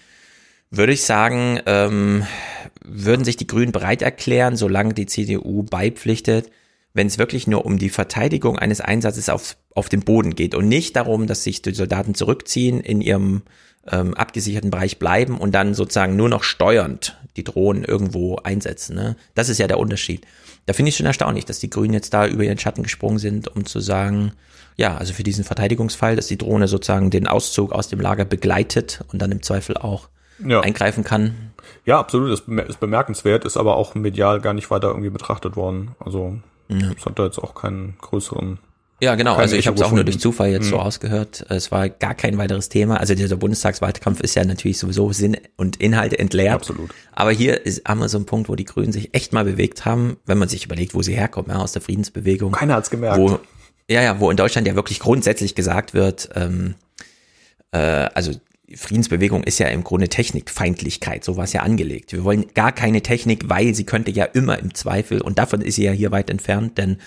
würde 0.70 0.94
ich 0.94 1.04
sagen, 1.04 1.60
ähm, 1.66 2.26
würden 2.84 3.26
sich 3.26 3.38
die 3.38 3.48
Grünen 3.48 3.72
bereit 3.72 4.02
erklären, 4.02 4.56
solange 4.56 4.94
die 4.94 5.06
CDU 5.06 5.64
beipflichtet, 5.64 6.50
wenn 6.94 7.08
es 7.08 7.18
wirklich 7.18 7.48
nur 7.48 7.66
um 7.66 7.78
die 7.78 7.90
Verteidigung 7.90 8.58
eines 8.58 8.82
Einsatzes 8.82 9.30
auf, 9.30 9.56
auf 9.74 9.90
dem 9.90 10.02
Boden 10.02 10.36
geht 10.36 10.56
und 10.56 10.68
nicht 10.68 10.96
darum, 10.96 11.28
dass 11.28 11.44
sich 11.44 11.62
die 11.62 11.74
Soldaten 11.74 12.16
zurückziehen, 12.16 12.80
in 12.80 13.02
ihrem 13.02 13.44
ähm, 13.92 14.14
abgesicherten 14.14 14.72
Bereich 14.72 15.00
bleiben 15.00 15.38
und 15.38 15.54
dann 15.54 15.74
sozusagen 15.74 16.16
nur 16.16 16.30
noch 16.30 16.44
steuernd 16.44 17.18
die 17.36 17.44
Drohnen 17.44 17.84
irgendwo 17.84 18.38
einsetzen. 18.38 18.96
Ne? 18.96 19.16
Das 19.36 19.50
ist 19.50 19.58
ja 19.58 19.68
der 19.68 19.80
Unterschied. 19.80 20.26
Da 20.66 20.74
finde 20.74 20.90
ich 20.90 20.96
schon 20.96 21.06
erstaunlich, 21.06 21.46
dass 21.46 21.60
die 21.60 21.70
Grünen 21.70 21.94
jetzt 21.94 22.14
da 22.14 22.28
über 22.28 22.44
ihren 22.44 22.60
Schatten 22.60 22.84
gesprungen 22.84 23.20
sind, 23.20 23.48
um 23.48 23.66
zu 23.66 23.80
sagen, 23.80 24.32
ja, 24.76 24.98
also 24.98 25.14
für 25.14 25.24
diesen 25.24 25.44
Verteidigungsfall, 25.44 26.16
dass 26.16 26.28
die 26.28 26.38
Drohne 26.38 26.68
sozusagen 26.68 27.10
den 27.10 27.28
Auszug 27.28 27.72
aus 27.72 27.88
dem 27.88 28.00
Lager 28.00 28.26
begleitet 28.26 29.04
und 29.12 29.22
dann 29.22 29.32
im 29.32 29.42
Zweifel 29.42 29.78
auch 29.78 30.10
ja. 30.46 30.62
eingreifen 30.62 31.04
kann. 31.04 31.52
Ja, 31.86 32.00
absolut, 32.00 32.32
das 32.32 32.42
ist 32.70 32.80
bemerkenswert, 32.80 33.46
ist 33.46 33.58
aber 33.58 33.76
auch 33.76 33.96
medial 33.96 34.42
gar 34.42 34.54
nicht 34.54 34.72
weiter 34.72 34.90
irgendwie 34.90 35.10
betrachtet 35.10 35.56
worden. 35.56 35.96
Also 36.00 36.38
ja. 36.70 36.92
es 36.98 37.06
hat 37.06 37.20
da 37.20 37.26
jetzt 37.26 37.40
auch 37.40 37.56
keinen 37.56 37.98
größeren 38.02 38.60
ja, 39.04 39.16
genau. 39.16 39.36
Also 39.36 39.58
ich 39.58 39.68
habe 39.68 39.76
es 39.76 39.82
auch 39.82 39.92
nur 39.92 40.06
durch 40.06 40.18
Zufall 40.18 40.50
jetzt 40.52 40.68
mhm. 40.68 40.70
so 40.70 40.80
ausgehört. 40.80 41.46
Es 41.50 41.74
war 41.74 41.90
gar 41.90 42.16
kein 42.16 42.38
weiteres 42.38 42.70
Thema. 42.70 43.02
Also 43.02 43.16
dieser 43.16 43.36
Bundestagswahlkampf 43.36 44.22
ist 44.22 44.34
ja 44.36 44.46
natürlich 44.46 44.78
sowieso 44.78 45.12
Sinn 45.12 45.36
und 45.58 45.76
Inhalte 45.78 46.18
entleert. 46.20 46.54
Absolut. 46.54 46.92
Aber 47.12 47.32
hier 47.32 47.66
ist, 47.66 47.86
haben 47.86 48.00
wir 48.00 48.08
so 48.08 48.18
einen 48.18 48.26
Punkt, 48.26 48.48
wo 48.48 48.56
die 48.56 48.64
Grünen 48.64 48.94
sich 48.94 49.14
echt 49.14 49.34
mal 49.34 49.44
bewegt 49.44 49.84
haben, 49.84 50.16
wenn 50.26 50.38
man 50.38 50.48
sich 50.48 50.64
überlegt, 50.64 50.94
wo 50.94 51.02
sie 51.02 51.14
herkommen, 51.14 51.52
ja, 51.52 51.58
aus 51.58 51.74
der 51.74 51.82
Friedensbewegung. 51.82 52.54
Keiner 52.54 52.76
hat's 52.76 52.90
gemerkt. 52.90 53.18
Wo, 53.18 53.40
ja, 53.90 54.02
ja, 54.02 54.20
wo 54.20 54.30
in 54.30 54.38
Deutschland 54.38 54.68
ja 54.68 54.76
wirklich 54.76 55.00
grundsätzlich 55.00 55.56
gesagt 55.56 55.94
wird, 55.94 56.30
ähm, 56.36 56.76
äh, 57.72 57.78
also 57.78 58.32
Friedensbewegung 58.76 59.44
ist 59.44 59.60
ja 59.60 59.68
im 59.68 59.84
Grunde 59.84 60.10
Technikfeindlichkeit, 60.10 61.24
so 61.24 61.38
war 61.38 61.44
es 61.44 61.54
ja 61.54 61.62
angelegt. 61.62 62.14
Wir 62.14 62.24
wollen 62.24 62.46
gar 62.54 62.72
keine 62.72 63.02
Technik, 63.02 63.50
weil 63.50 63.76
sie 63.76 63.84
könnte 63.86 64.12
ja 64.12 64.26
immer 64.26 64.58
im 64.58 64.74
Zweifel, 64.74 65.22
und 65.22 65.38
davon 65.38 65.62
ist 65.62 65.76
sie 65.76 65.84
ja 65.84 65.92
hier 65.92 66.12
weit 66.12 66.30
entfernt, 66.30 66.78
denn 66.78 66.98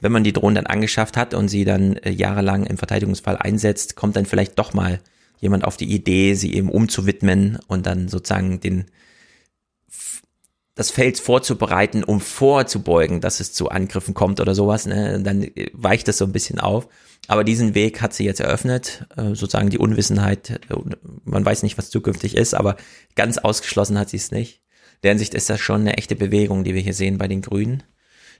wenn 0.00 0.12
man 0.12 0.24
die 0.24 0.32
Drohnen 0.32 0.56
dann 0.56 0.66
angeschafft 0.66 1.16
hat 1.16 1.34
und 1.34 1.48
sie 1.48 1.64
dann 1.64 1.96
äh, 1.96 2.10
jahrelang 2.10 2.66
im 2.66 2.76
Verteidigungsfall 2.76 3.36
einsetzt, 3.36 3.96
kommt 3.96 4.16
dann 4.16 4.26
vielleicht 4.26 4.58
doch 4.58 4.74
mal 4.74 5.00
jemand 5.40 5.64
auf 5.64 5.76
die 5.76 5.90
Idee, 5.90 6.34
sie 6.34 6.54
eben 6.54 6.68
umzuwidmen 6.68 7.58
und 7.68 7.86
dann 7.86 8.08
sozusagen 8.08 8.60
den 8.60 8.86
das 10.74 10.90
Feld 10.90 11.20
vorzubereiten, 11.20 12.02
um 12.02 12.20
vorzubeugen, 12.20 13.20
dass 13.20 13.40
es 13.40 13.52
zu 13.52 13.68
Angriffen 13.68 14.12
kommt 14.12 14.40
oder 14.40 14.54
sowas, 14.54 14.86
ne? 14.86 15.20
dann 15.22 15.46
weicht 15.72 16.08
das 16.08 16.18
so 16.18 16.24
ein 16.24 16.32
bisschen 16.32 16.58
auf. 16.58 16.88
Aber 17.28 17.44
diesen 17.44 17.74
Weg 17.74 18.02
hat 18.02 18.12
sie 18.12 18.24
jetzt 18.24 18.40
eröffnet, 18.40 19.06
äh, 19.16 19.34
sozusagen 19.34 19.70
die 19.70 19.78
Unwissenheit, 19.78 20.50
äh, 20.50 20.76
man 21.24 21.44
weiß 21.44 21.62
nicht, 21.62 21.78
was 21.78 21.90
zukünftig 21.90 22.36
ist, 22.36 22.54
aber 22.54 22.76
ganz 23.14 23.38
ausgeschlossen 23.38 23.98
hat 23.98 24.10
sie 24.10 24.16
es 24.16 24.30
nicht. 24.30 24.60
Deren 25.04 25.18
Sicht 25.18 25.34
ist 25.34 25.48
das 25.48 25.60
schon 25.60 25.82
eine 25.82 25.96
echte 25.96 26.16
Bewegung, 26.16 26.64
die 26.64 26.74
wir 26.74 26.82
hier 26.82 26.94
sehen 26.94 27.18
bei 27.18 27.28
den 27.28 27.42
Grünen, 27.42 27.82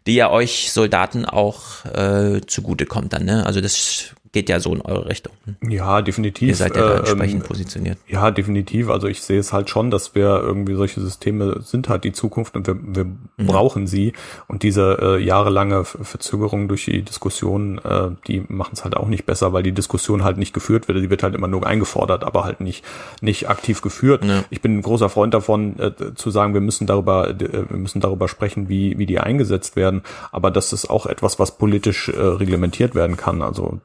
die 0.06 0.14
ja 0.14 0.30
euch 0.30 0.72
Soldaten 0.72 1.24
auch 1.24 1.84
äh, 1.86 2.40
zugutekommt 2.46 3.12
dann, 3.12 3.24
ne? 3.24 3.46
Also 3.46 3.60
das 3.60 4.14
geht 4.34 4.48
ja 4.48 4.60
so 4.60 4.74
in 4.74 4.82
eure 4.82 5.08
Richtung. 5.08 5.32
Ja, 5.66 6.02
definitiv. 6.02 6.48
Ihr 6.48 6.56
seid 6.56 6.76
ja 6.76 6.88
da 6.88 6.96
entsprechend 6.98 7.42
ähm, 7.42 7.48
positioniert. 7.48 7.98
Ja, 8.08 8.32
definitiv. 8.32 8.90
Also 8.90 9.06
ich 9.06 9.22
sehe 9.22 9.38
es 9.38 9.52
halt 9.52 9.70
schon, 9.70 9.92
dass 9.92 10.16
wir 10.16 10.42
irgendwie 10.42 10.74
solche 10.74 11.00
Systeme 11.00 11.60
sind 11.62 11.88
halt 11.88 12.02
die 12.02 12.12
Zukunft 12.12 12.56
und 12.56 12.66
wir, 12.66 12.76
wir 12.82 13.04
mhm. 13.04 13.46
brauchen 13.46 13.86
sie. 13.86 14.12
Und 14.48 14.64
diese 14.64 14.98
äh, 15.00 15.22
jahrelange 15.22 15.84
Verzögerung 15.84 16.66
durch 16.66 16.84
die 16.84 17.02
Diskussion, 17.02 17.78
äh, 17.78 18.10
die 18.26 18.44
machen 18.48 18.72
es 18.72 18.82
halt 18.82 18.96
auch 18.96 19.06
nicht 19.06 19.24
besser, 19.24 19.52
weil 19.52 19.62
die 19.62 19.72
Diskussion 19.72 20.24
halt 20.24 20.36
nicht 20.36 20.52
geführt 20.52 20.88
wird. 20.88 20.98
Die 20.98 21.10
wird 21.10 21.22
halt 21.22 21.36
immer 21.36 21.48
nur 21.48 21.64
eingefordert, 21.64 22.24
aber 22.24 22.42
halt 22.42 22.60
nicht, 22.60 22.84
nicht 23.20 23.48
aktiv 23.48 23.82
geführt. 23.82 24.24
Ja. 24.24 24.44
Ich 24.50 24.60
bin 24.60 24.78
ein 24.78 24.82
großer 24.82 25.08
Freund 25.08 25.32
davon, 25.32 25.78
äh, 25.78 25.92
zu 26.16 26.30
sagen, 26.30 26.54
wir 26.54 26.60
müssen 26.60 26.88
darüber, 26.88 27.30
äh, 27.30 27.38
wir 27.38 27.76
müssen 27.78 28.00
darüber 28.00 28.26
sprechen, 28.26 28.68
wie, 28.68 28.98
wie 28.98 29.06
die 29.06 29.20
eingesetzt 29.20 29.76
werden. 29.76 30.02
Aber 30.32 30.50
das 30.50 30.72
ist 30.72 30.90
auch 30.90 31.06
etwas, 31.06 31.38
was 31.38 31.56
politisch 31.56 32.08
äh, 32.08 32.20
reglementiert 32.20 32.96
werden 32.96 33.16
kann. 33.16 33.40
Also 33.40 33.78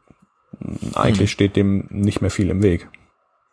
eigentlich 0.96 1.30
hm. 1.30 1.34
steht 1.34 1.56
dem 1.56 1.88
nicht 1.90 2.22
mehr 2.22 2.32
viel 2.32 2.50
im 2.50 2.64
Weg. 2.64 2.88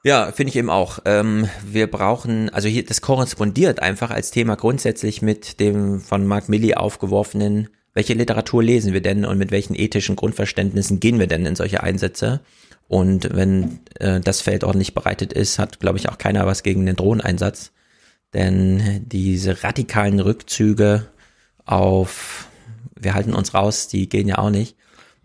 Ja, 0.03 0.31
finde 0.31 0.51
ich 0.51 0.57
eben 0.57 0.71
auch. 0.71 1.01
Ähm, 1.05 1.49
wir 1.67 1.91
brauchen, 1.91 2.49
also 2.51 2.69
hier, 2.69 2.85
das 2.85 3.01
korrespondiert 3.01 3.81
einfach 3.81 4.11
als 4.11 4.31
Thema 4.31 4.55
grundsätzlich 4.55 5.21
mit 5.21 5.59
dem 5.59 6.01
von 6.01 6.27
Mark 6.27 6.49
Milley 6.49 6.75
aufgeworfenen, 6.75 7.69
welche 7.93 8.15
Literatur 8.15 8.63
lesen 8.63 8.93
wir 8.93 9.01
denn 9.01 9.25
und 9.25 9.39
mit 9.39 9.51
welchen 9.51 9.75
ethischen 9.75 10.17
Grundverständnissen 10.17 11.01
gehen 11.01 11.19
wir 11.19 11.27
denn 11.27 11.47
in 11.47 11.57
solche 11.57 11.83
Einsätze? 11.83 12.41
Und 12.89 13.35
wenn 13.35 13.81
äh, 13.99 14.21
das 14.21 14.43
Feld 14.43 14.65
ordentlich 14.65 14.95
bereitet 14.95 15.33
ist, 15.33 15.59
hat, 15.59 15.81
glaube 15.81 15.99
ich, 15.99 16.09
auch 16.09 16.19
keiner 16.19 16.47
was 16.47 16.63
gegen 16.63 16.87
den 16.87 16.97
Drohneneinsatz. 16.97 17.73
Denn 18.35 19.03
diese 19.07 19.65
radikalen 19.65 20.21
Rückzüge 20.21 21.07
auf, 21.65 22.49
wir 22.95 23.15
halten 23.15 23.35
uns 23.35 23.55
raus, 23.55 23.89
die 23.89 24.09
gehen 24.09 24.29
ja 24.29 24.39
auch 24.39 24.51
nicht. 24.51 24.77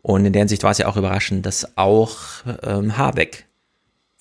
Und 0.01 0.25
in 0.25 0.33
der 0.33 0.41
Hinsicht 0.41 0.63
war 0.63 0.71
es 0.71 0.79
ja 0.79 0.87
auch 0.87 0.97
überraschend, 0.97 1.45
dass 1.45 1.77
auch 1.77 2.17
ähm, 2.63 2.97
Habeck 2.97 3.45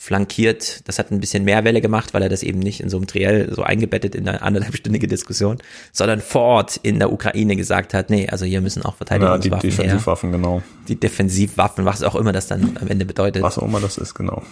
flankiert, 0.00 0.88
das 0.88 0.98
hat 0.98 1.10
ein 1.10 1.20
bisschen 1.20 1.44
mehr 1.44 1.62
Welle 1.62 1.82
gemacht, 1.82 2.14
weil 2.14 2.22
er 2.22 2.30
das 2.30 2.42
eben 2.42 2.58
nicht 2.58 2.80
in 2.80 2.88
so 2.88 2.96
einem 2.96 3.06
Triell 3.06 3.52
so 3.54 3.62
eingebettet 3.62 4.14
in 4.14 4.26
eine 4.26 4.40
anderthalbstündige 4.40 5.06
Diskussion, 5.06 5.58
sondern 5.92 6.22
vor 6.22 6.40
Ort 6.40 6.78
in 6.78 6.98
der 6.98 7.12
Ukraine 7.12 7.54
gesagt 7.54 7.92
hat, 7.92 8.08
nee, 8.08 8.26
also 8.26 8.46
hier 8.46 8.62
müssen 8.62 8.82
auch 8.82 8.96
Verteidigungswaffen 8.96 9.52
ja, 9.52 9.58
die 9.58 9.68
Defensivwaffen, 9.68 10.30
her. 10.30 10.38
genau. 10.38 10.62
Die 10.88 10.96
Defensivwaffen, 10.96 11.84
was 11.84 12.02
auch 12.02 12.14
immer 12.14 12.32
das 12.32 12.46
dann 12.46 12.78
am 12.80 12.88
Ende 12.88 13.04
bedeutet. 13.04 13.42
Was 13.42 13.58
auch 13.58 13.64
immer 13.64 13.78
das 13.78 13.98
ist, 13.98 14.14
genau. 14.14 14.42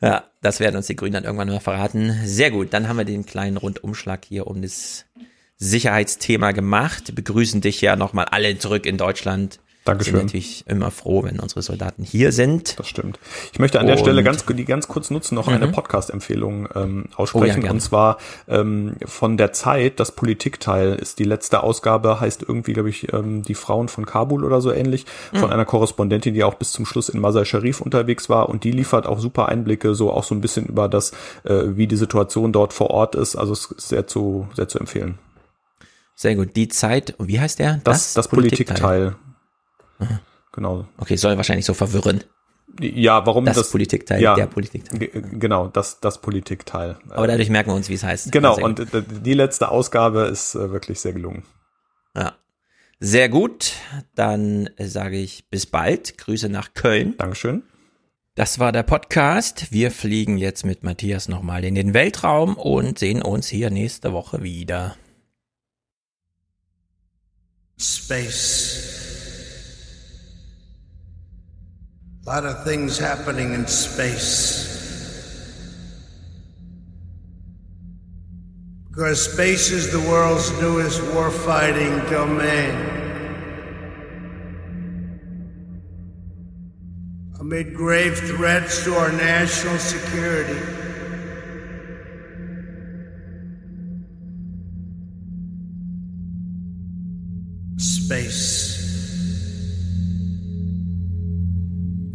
Ja, 0.00 0.24
das 0.40 0.60
werden 0.60 0.76
uns 0.76 0.86
die 0.86 0.96
Grünen 0.96 1.12
dann 1.12 1.24
irgendwann 1.24 1.48
mal 1.48 1.60
verraten. 1.60 2.18
Sehr 2.24 2.50
gut, 2.50 2.72
dann 2.72 2.88
haben 2.88 2.96
wir 2.96 3.04
den 3.04 3.26
kleinen 3.26 3.58
Rundumschlag 3.58 4.24
hier 4.24 4.46
um 4.46 4.62
das 4.62 5.04
Sicherheitsthema 5.58 6.52
gemacht. 6.52 7.14
Begrüßen 7.14 7.60
dich 7.60 7.82
ja 7.82 7.96
nochmal 7.96 8.24
alle 8.30 8.56
zurück 8.56 8.86
in 8.86 8.96
Deutschland 8.96 9.60
Dankeschön. 9.84 10.14
sind 10.14 10.24
natürlich 10.26 10.64
immer 10.66 10.90
froh, 10.90 11.24
wenn 11.24 11.38
unsere 11.40 11.60
Soldaten 11.60 12.04
hier 12.04 12.32
sind. 12.32 12.78
Das 12.78 12.88
stimmt. 12.88 13.18
Ich 13.52 13.58
möchte 13.58 13.78
an 13.80 13.86
der 13.86 13.98
Stelle 13.98 14.22
ganz, 14.22 14.44
die 14.46 14.64
ganz 14.64 14.88
kurz 14.88 15.10
nutzen, 15.10 15.34
noch 15.34 15.46
mhm. 15.46 15.54
eine 15.54 15.68
Podcast-Empfehlung 15.68 16.68
ähm, 16.74 17.04
aussprechen. 17.16 17.62
Oh, 17.62 17.66
ja, 17.66 17.70
und 17.70 17.80
zwar 17.80 18.16
ähm, 18.48 18.96
von 19.04 19.36
der 19.36 19.52
Zeit, 19.52 20.00
das 20.00 20.12
Politikteil 20.12 20.94
ist 20.94 21.18
die 21.18 21.24
letzte 21.24 21.62
Ausgabe, 21.62 22.18
heißt 22.18 22.42
irgendwie, 22.48 22.72
glaube 22.72 22.88
ich, 22.88 23.12
ähm, 23.12 23.42
die 23.42 23.54
Frauen 23.54 23.88
von 23.88 24.06
Kabul 24.06 24.44
oder 24.44 24.62
so 24.62 24.72
ähnlich, 24.72 25.04
mhm. 25.32 25.38
von 25.38 25.52
einer 25.52 25.66
Korrespondentin, 25.66 26.32
die 26.32 26.44
auch 26.44 26.54
bis 26.54 26.72
zum 26.72 26.86
Schluss 26.86 27.10
in 27.10 27.20
Masai 27.20 27.44
Sharif 27.44 27.82
unterwegs 27.82 28.30
war. 28.30 28.48
Und 28.48 28.64
die 28.64 28.72
liefert 28.72 29.06
auch 29.06 29.18
super 29.18 29.48
Einblicke, 29.50 29.94
so 29.94 30.10
auch 30.10 30.24
so 30.24 30.34
ein 30.34 30.40
bisschen 30.40 30.64
über 30.64 30.88
das, 30.88 31.12
äh, 31.44 31.76
wie 31.76 31.86
die 31.86 31.96
Situation 31.96 32.52
dort 32.52 32.72
vor 32.72 32.88
Ort 32.90 33.14
ist. 33.16 33.36
Also 33.36 33.52
es 33.52 33.66
ist 33.66 33.88
sehr 33.88 34.06
zu, 34.06 34.48
sehr 34.54 34.66
zu 34.66 34.78
empfehlen. 34.78 35.18
Sehr 36.14 36.36
gut. 36.36 36.56
Die 36.56 36.68
Zeit, 36.68 37.14
wie 37.18 37.40
heißt 37.40 37.58
der? 37.58 37.80
Das, 37.84 38.14
das, 38.14 38.14
das 38.14 38.28
Politikteil. 38.28 38.76
Politikteil. 38.76 39.16
Genau. 40.52 40.86
Okay, 40.98 41.16
soll 41.16 41.36
wahrscheinlich 41.36 41.66
so 41.66 41.74
verwirren. 41.74 42.22
Ja, 42.80 43.24
warum 43.26 43.44
das, 43.44 43.56
das 43.56 43.70
Politikteil, 43.70 44.20
ja, 44.20 44.34
der 44.34 44.46
Politikteil. 44.46 44.98
Genau, 45.38 45.68
das, 45.68 46.00
das 46.00 46.20
Politikteil. 46.20 46.96
Aber 47.10 47.26
dadurch 47.26 47.50
merken 47.50 47.70
wir 47.70 47.74
uns, 47.74 47.88
wie 47.88 47.94
es 47.94 48.02
heißt. 48.02 48.32
Genau, 48.32 48.56
und 48.56 48.90
gut. 48.90 49.04
die 49.24 49.34
letzte 49.34 49.68
Ausgabe 49.68 50.22
ist 50.22 50.54
äh, 50.54 50.70
wirklich 50.72 51.00
sehr 51.00 51.12
gelungen. 51.12 51.44
Ja. 52.16 52.34
Sehr 53.00 53.28
gut. 53.28 53.72
Dann 54.14 54.70
sage 54.78 55.18
ich 55.18 55.48
bis 55.50 55.66
bald. 55.66 56.18
Grüße 56.18 56.48
nach 56.48 56.74
Köln. 56.74 57.14
Dankeschön. 57.18 57.62
Das 58.34 58.58
war 58.58 58.72
der 58.72 58.82
Podcast. 58.82 59.70
Wir 59.70 59.90
fliegen 59.92 60.38
jetzt 60.38 60.64
mit 60.64 60.82
Matthias 60.82 61.28
nochmal 61.28 61.64
in 61.64 61.76
den 61.76 61.94
Weltraum 61.94 62.56
und 62.56 62.98
sehen 62.98 63.22
uns 63.22 63.46
hier 63.46 63.70
nächste 63.70 64.12
Woche 64.12 64.42
wieder. 64.42 64.96
Space. 67.78 69.03
A 72.26 72.30
lot 72.30 72.46
of 72.46 72.64
things 72.64 72.96
happening 72.96 73.52
in 73.52 73.66
space. 73.66 74.72
Because 78.88 79.30
space 79.30 79.70
is 79.70 79.92
the 79.92 80.00
world's 80.08 80.50
newest 80.58 81.02
warfighting 81.02 82.08
domain. 82.08 82.92
Amid 87.40 87.74
grave 87.74 88.16
threats 88.16 88.84
to 88.84 88.94
our 88.94 89.12
national 89.12 89.76
security, 89.76 90.60
space. 97.76 98.53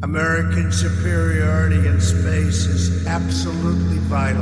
American 0.09 0.71
superiority 0.71 1.85
in 1.85 2.01
space 2.01 2.65
is 2.65 3.05
absolutely 3.05 3.99
vital. 4.09 4.41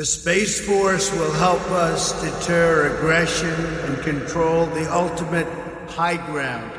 The 0.00 0.06
Space 0.06 0.66
Force 0.66 1.12
will 1.12 1.32
help 1.32 1.60
us 1.72 2.18
deter 2.22 2.96
aggression 2.96 3.52
and 3.84 4.02
control 4.02 4.64
the 4.64 4.90
ultimate 4.90 5.46
high 5.90 6.16
ground. 6.24 6.72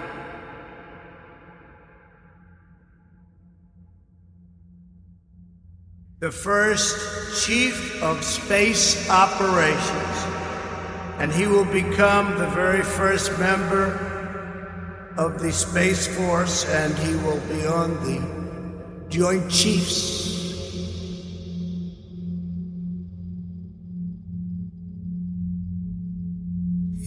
The 6.19 6.31
first 6.31 7.45
Chief 7.45 8.01
of 8.01 8.23
Space 8.23 9.07
Operations, 9.07 10.17
and 11.19 11.31
he 11.31 11.45
will 11.45 11.65
become 11.65 12.39
the 12.39 12.47
very 12.47 12.81
first 12.81 13.37
member 13.37 15.13
of 15.15 15.39
the 15.39 15.51
Space 15.51 16.07
Force, 16.07 16.65
and 16.65 16.97
he 16.97 17.13
will 17.17 17.39
be 17.41 17.67
on 17.67 17.93
the 18.03 19.07
Joint 19.09 19.51
Chiefs 19.51 20.30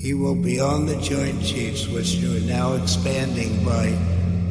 He 0.05 0.13
will 0.13 0.35
be 0.35 0.61
on 0.61 0.85
the 0.85 0.97
Joint 1.01 1.43
Chiefs, 1.43 1.89
which 1.89 2.17
you 2.17 2.37
are 2.37 2.41
now 2.41 2.75
expanding 2.75 3.65
by 3.65 3.93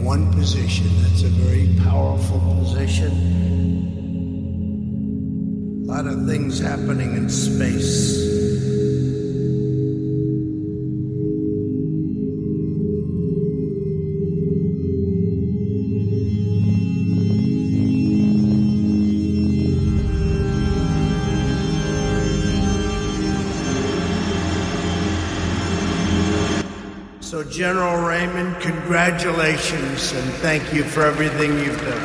one 0.02 0.34
position. 0.34 0.88
That's 1.04 1.22
a 1.22 1.28
very 1.28 1.70
powerful 1.84 2.40
position. 2.58 3.12
A 5.84 5.86
lot 5.86 6.08
of 6.08 6.26
things 6.26 6.58
happening 6.58 7.16
in 7.16 7.30
space. 7.30 8.18
General 27.54 28.04
Raymond, 28.04 28.60
congratulations 28.62 30.12
and 30.12 30.34
thank 30.42 30.74
you 30.74 30.84
for 30.84 31.04
everything 31.06 31.52
you've 31.60 31.80
done. 31.80 32.02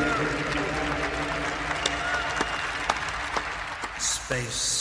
Space. 3.99 4.77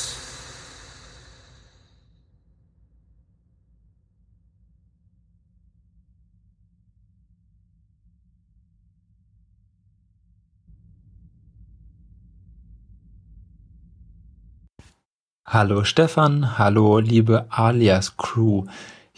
Hallo 15.47 15.83
Stefan, 15.83 16.43
hallo 16.43 16.99
liebe 17.01 17.47
Alias 17.59 18.11
Crew. 18.11 18.67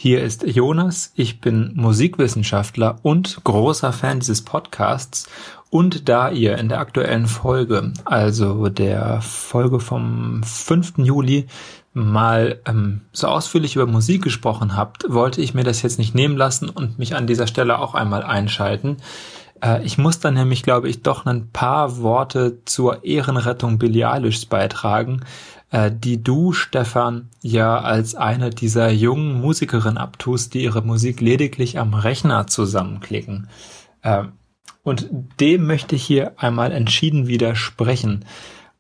Hier 0.02 0.22
ist 0.22 0.44
Jonas, 0.46 1.12
ich 1.14 1.42
bin 1.42 1.72
Musikwissenschaftler 1.74 2.96
und 3.02 3.44
großer 3.44 3.92
Fan 3.92 4.18
dieses 4.18 4.40
Podcasts 4.40 5.28
und 5.68 6.08
da 6.08 6.30
ihr 6.30 6.56
in 6.56 6.70
der 6.70 6.80
aktuellen 6.80 7.26
Folge, 7.26 7.92
also 8.06 8.70
der 8.70 9.20
Folge 9.20 9.78
vom 9.78 10.42
5. 10.42 10.94
Juli, 10.96 11.48
mal 11.92 12.60
ähm, 12.64 13.02
so 13.12 13.26
ausführlich 13.26 13.76
über 13.76 13.84
Musik 13.84 14.22
gesprochen 14.22 14.74
habt, 14.74 15.04
wollte 15.06 15.42
ich 15.42 15.52
mir 15.52 15.64
das 15.64 15.82
jetzt 15.82 15.98
nicht 15.98 16.14
nehmen 16.14 16.38
lassen 16.38 16.70
und 16.70 16.98
mich 16.98 17.14
an 17.14 17.26
dieser 17.26 17.46
Stelle 17.46 17.78
auch 17.78 17.92
einmal 17.92 18.22
einschalten. 18.22 18.96
Äh, 19.62 19.84
ich 19.84 19.98
muss 19.98 20.18
dann 20.18 20.32
nämlich, 20.32 20.62
glaube 20.62 20.88
ich, 20.88 21.02
doch 21.02 21.26
ein 21.26 21.50
paar 21.50 21.98
Worte 21.98 22.64
zur 22.64 23.04
Ehrenrettung 23.04 23.78
Billie 23.78 24.08
beitragen, 24.48 25.20
äh, 25.70 25.90
die 25.92 26.23
du, 26.23 26.52
Stefan, 26.52 27.31
ja 27.42 27.78
als 27.78 28.15
eine 28.15 28.50
dieser 28.50 28.90
jungen 28.90 29.40
Musikerinnen 29.40 29.99
abtust, 29.99 30.55
die 30.55 30.62
ihre 30.62 30.82
Musik 30.82 31.20
lediglich 31.20 31.78
am 31.78 31.94
Rechner 31.94 32.47
zusammenklicken. 32.47 33.49
Äh, 34.02 34.24
und 34.82 35.08
dem 35.40 35.66
möchte 35.66 35.94
ich 35.94 36.02
hier 36.02 36.32
einmal 36.39 36.73
entschieden 36.73 37.26
widersprechen. 37.26 38.24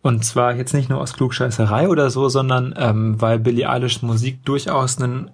Und 0.02 0.24
zwar 0.24 0.54
jetzt 0.54 0.72
nicht 0.72 0.88
nur 0.88 1.00
aus 1.00 1.12
Klugscheißerei 1.12 1.88
oder 1.88 2.08
so, 2.08 2.28
sondern 2.28 2.74
ähm, 2.76 3.20
weil 3.20 3.38
Billie 3.38 3.68
Eilish 3.68 4.02
Musik 4.02 4.44
durchaus 4.44 4.98
ein 4.98 5.30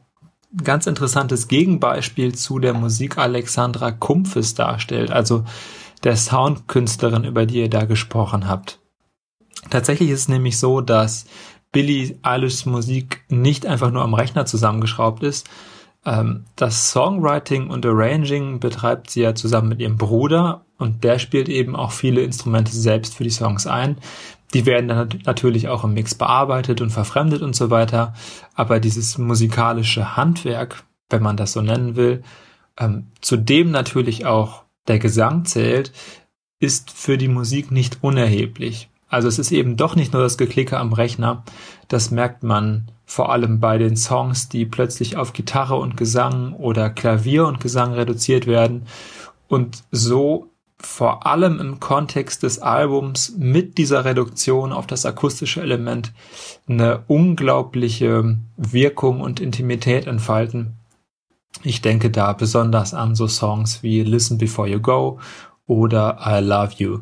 ganz 0.62 0.86
interessantes 0.86 1.48
Gegenbeispiel 1.48 2.34
zu 2.34 2.58
der 2.58 2.74
Musik 2.74 3.18
Alexandra 3.18 3.92
Kumpfes 3.92 4.54
darstellt, 4.54 5.10
also 5.10 5.44
der 6.02 6.16
Soundkünstlerin, 6.16 7.24
über 7.24 7.46
die 7.46 7.60
ihr 7.60 7.70
da 7.70 7.84
gesprochen 7.84 8.48
habt. 8.48 8.80
Tatsächlich 9.70 10.10
ist 10.10 10.20
es 10.20 10.28
nämlich 10.28 10.58
so, 10.58 10.80
dass 10.80 11.26
Billie 11.72 12.16
Eilishs 12.22 12.66
Musik 12.66 13.24
nicht 13.28 13.66
einfach 13.66 13.90
nur 13.90 14.02
am 14.02 14.14
Rechner 14.14 14.46
zusammengeschraubt 14.46 15.22
ist. 15.22 15.48
Ähm, 16.04 16.44
das 16.54 16.90
Songwriting 16.90 17.68
und 17.68 17.84
Arranging 17.84 18.60
betreibt 18.60 19.10
sie 19.10 19.22
ja 19.22 19.34
zusammen 19.34 19.68
mit 19.68 19.80
ihrem 19.80 19.96
Bruder 19.96 20.64
und 20.78 21.04
der 21.04 21.18
spielt 21.18 21.48
eben 21.48 21.74
auch 21.74 21.92
viele 21.92 22.22
Instrumente 22.22 22.72
selbst 22.72 23.14
für 23.14 23.24
die 23.24 23.30
Songs 23.30 23.66
ein. 23.66 23.98
Die 24.54 24.64
werden 24.64 24.88
dann 24.88 25.08
natürlich 25.24 25.68
auch 25.68 25.84
im 25.84 25.94
Mix 25.94 26.14
bearbeitet 26.14 26.80
und 26.80 26.90
verfremdet 26.90 27.42
und 27.42 27.56
so 27.56 27.70
weiter. 27.70 28.14
Aber 28.54 28.78
dieses 28.78 29.18
musikalische 29.18 30.16
Handwerk, 30.16 30.84
wenn 31.10 31.22
man 31.22 31.36
das 31.36 31.52
so 31.52 31.60
nennen 31.60 31.96
will, 31.96 32.22
ähm, 32.78 33.08
zu 33.20 33.36
dem 33.36 33.70
natürlich 33.70 34.26
auch 34.26 34.62
der 34.86 34.98
Gesang 34.98 35.44
zählt, 35.44 35.92
ist 36.60 36.90
für 36.90 37.18
die 37.18 37.28
Musik 37.28 37.70
nicht 37.70 37.98
unerheblich. 38.02 38.88
Also 39.08 39.28
es 39.28 39.38
ist 39.38 39.52
eben 39.52 39.76
doch 39.76 39.94
nicht 39.94 40.12
nur 40.12 40.22
das 40.22 40.36
Geklicke 40.36 40.78
am 40.78 40.92
Rechner, 40.92 41.44
das 41.88 42.10
merkt 42.10 42.42
man 42.42 42.90
vor 43.04 43.30
allem 43.30 43.60
bei 43.60 43.78
den 43.78 43.96
Songs, 43.96 44.48
die 44.48 44.66
plötzlich 44.66 45.16
auf 45.16 45.32
Gitarre 45.32 45.76
und 45.76 45.96
Gesang 45.96 46.54
oder 46.54 46.90
Klavier 46.90 47.46
und 47.46 47.60
Gesang 47.60 47.92
reduziert 47.92 48.48
werden 48.48 48.86
und 49.48 49.84
so 49.92 50.50
vor 50.78 51.26
allem 51.26 51.58
im 51.58 51.80
Kontext 51.80 52.42
des 52.42 52.58
Albums 52.58 53.34
mit 53.36 53.78
dieser 53.78 54.04
Reduktion 54.04 54.72
auf 54.72 54.86
das 54.86 55.06
akustische 55.06 55.62
Element 55.62 56.12
eine 56.68 57.04
unglaubliche 57.06 58.38
Wirkung 58.56 59.20
und 59.20 59.40
Intimität 59.40 60.06
entfalten. 60.06 60.74
Ich 61.62 61.80
denke 61.80 62.10
da 62.10 62.32
besonders 62.34 62.92
an 62.92 63.14
so 63.14 63.26
Songs 63.26 63.82
wie 63.82 64.02
Listen 64.02 64.36
Before 64.36 64.68
You 64.68 64.80
Go 64.80 65.18
oder 65.66 66.18
I 66.26 66.44
Love 66.44 66.74
You. 66.76 66.98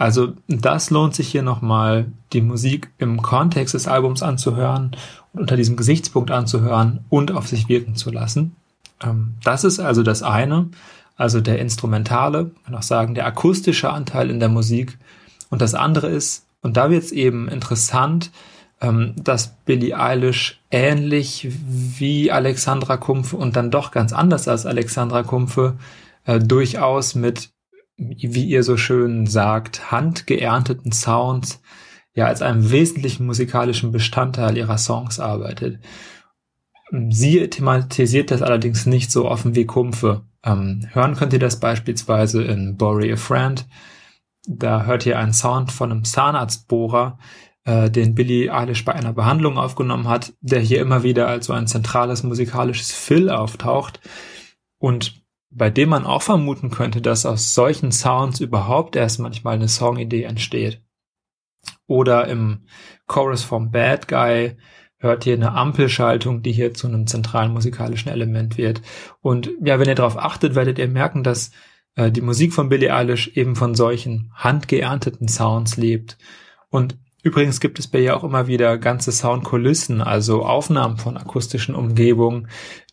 Also 0.00 0.32
das 0.48 0.90
lohnt 0.90 1.14
sich 1.14 1.28
hier 1.28 1.42
nochmal, 1.42 2.06
die 2.32 2.40
Musik 2.40 2.90
im 2.98 3.20
Kontext 3.22 3.74
des 3.74 3.86
Albums 3.86 4.22
anzuhören 4.22 4.96
und 5.32 5.40
unter 5.40 5.56
diesem 5.56 5.76
Gesichtspunkt 5.76 6.30
anzuhören 6.30 7.04
und 7.08 7.32
auf 7.32 7.46
sich 7.46 7.68
wirken 7.68 7.94
zu 7.94 8.10
lassen. 8.10 8.56
Ähm, 9.02 9.34
das 9.44 9.64
ist 9.64 9.78
also 9.78 10.02
das 10.02 10.22
eine 10.22 10.70
also 11.20 11.42
der 11.42 11.58
instrumentale, 11.58 12.50
kann 12.64 12.74
auch 12.74 12.82
sagen, 12.82 13.14
der 13.14 13.26
akustische 13.26 13.90
Anteil 13.90 14.30
in 14.30 14.40
der 14.40 14.48
Musik. 14.48 14.96
Und 15.50 15.60
das 15.60 15.74
andere 15.74 16.08
ist, 16.08 16.46
und 16.62 16.78
da 16.78 16.88
wird 16.88 17.04
es 17.04 17.12
eben 17.12 17.46
interessant, 17.46 18.30
ähm, 18.80 19.12
dass 19.22 19.54
Billie 19.66 20.00
Eilish 20.00 20.62
ähnlich 20.70 21.46
wie 21.68 22.32
Alexandra 22.32 22.96
Kumpfe 22.96 23.36
und 23.36 23.54
dann 23.54 23.70
doch 23.70 23.90
ganz 23.90 24.14
anders 24.14 24.48
als 24.48 24.64
Alexandra 24.64 25.22
Kumpfe 25.22 25.76
äh, 26.24 26.38
durchaus 26.38 27.14
mit, 27.14 27.50
wie 28.00 28.44
ihr 28.44 28.62
so 28.62 28.76
schön 28.76 29.26
sagt, 29.26 29.92
handgeernteten 29.92 30.92
Sounds 30.92 31.60
ja 32.14 32.26
als 32.26 32.42
einem 32.42 32.70
wesentlichen 32.70 33.26
musikalischen 33.26 33.92
Bestandteil 33.92 34.56
ihrer 34.56 34.78
Songs 34.78 35.20
arbeitet. 35.20 35.80
Sie 37.10 37.46
thematisiert 37.48 38.30
das 38.30 38.42
allerdings 38.42 38.86
nicht 38.86 39.12
so 39.12 39.28
offen 39.28 39.54
wie 39.54 39.66
Kumpfe. 39.66 40.22
Ähm, 40.42 40.88
hören 40.92 41.14
könnt 41.14 41.32
ihr 41.32 41.38
das 41.38 41.60
beispielsweise 41.60 42.42
in 42.42 42.76
Bury 42.76 43.12
a 43.12 43.16
Friend. 43.16 43.64
Da 44.48 44.84
hört 44.84 45.06
ihr 45.06 45.18
einen 45.18 45.34
Sound 45.34 45.70
von 45.70 45.92
einem 45.92 46.04
Zahnarztbohrer, 46.04 47.18
äh, 47.64 47.90
den 47.90 48.14
Billy 48.14 48.50
Eilish 48.50 48.84
bei 48.84 48.94
einer 48.94 49.12
Behandlung 49.12 49.58
aufgenommen 49.58 50.08
hat, 50.08 50.32
der 50.40 50.60
hier 50.60 50.80
immer 50.80 51.02
wieder 51.02 51.28
als 51.28 51.46
so 51.46 51.52
ein 51.52 51.66
zentrales 51.66 52.22
musikalisches 52.22 52.90
Fill 52.90 53.30
auftaucht 53.30 54.00
und 54.78 55.19
bei 55.50 55.68
dem 55.68 55.88
man 55.88 56.06
auch 56.06 56.22
vermuten 56.22 56.70
könnte, 56.70 57.00
dass 57.00 57.26
aus 57.26 57.54
solchen 57.54 57.92
Sounds 57.92 58.40
überhaupt 58.40 58.96
erst 58.96 59.18
manchmal 59.18 59.54
eine 59.54 59.68
Songidee 59.68 60.22
entsteht. 60.22 60.82
Oder 61.86 62.28
im 62.28 62.66
Chorus 63.06 63.42
vom 63.42 63.70
Bad 63.70 64.06
Guy 64.08 64.56
hört 64.98 65.26
ihr 65.26 65.34
eine 65.34 65.52
Ampelschaltung, 65.52 66.42
die 66.42 66.52
hier 66.52 66.72
zu 66.74 66.86
einem 66.86 67.06
zentralen 67.06 67.52
musikalischen 67.52 68.10
Element 68.12 68.58
wird. 68.58 68.82
Und 69.20 69.50
ja, 69.60 69.80
wenn 69.80 69.88
ihr 69.88 69.94
darauf 69.94 70.16
achtet, 70.16 70.54
werdet 70.54 70.78
ihr 70.78 70.88
merken, 70.88 71.24
dass 71.24 71.50
äh, 71.96 72.12
die 72.12 72.20
Musik 72.20 72.52
von 72.52 72.68
Billie 72.68 72.94
Eilish 72.94 73.28
eben 73.34 73.56
von 73.56 73.74
solchen 73.74 74.30
handgeernteten 74.34 75.26
Sounds 75.26 75.76
lebt. 75.76 76.18
Und 76.68 76.98
übrigens 77.22 77.60
gibt 77.60 77.78
es 77.78 77.88
bei 77.88 78.00
ihr 78.00 78.16
auch 78.16 78.24
immer 78.24 78.46
wieder 78.46 78.78
ganze 78.78 79.10
Soundkulissen, 79.10 80.00
also 80.00 80.44
Aufnahmen 80.44 80.98
von 80.98 81.16
akustischen 81.16 81.74
Umgebungen, 81.74 82.48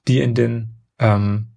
die 0.07 0.21
in 0.21 0.33
den 0.33 0.75
ähm, 0.97 1.56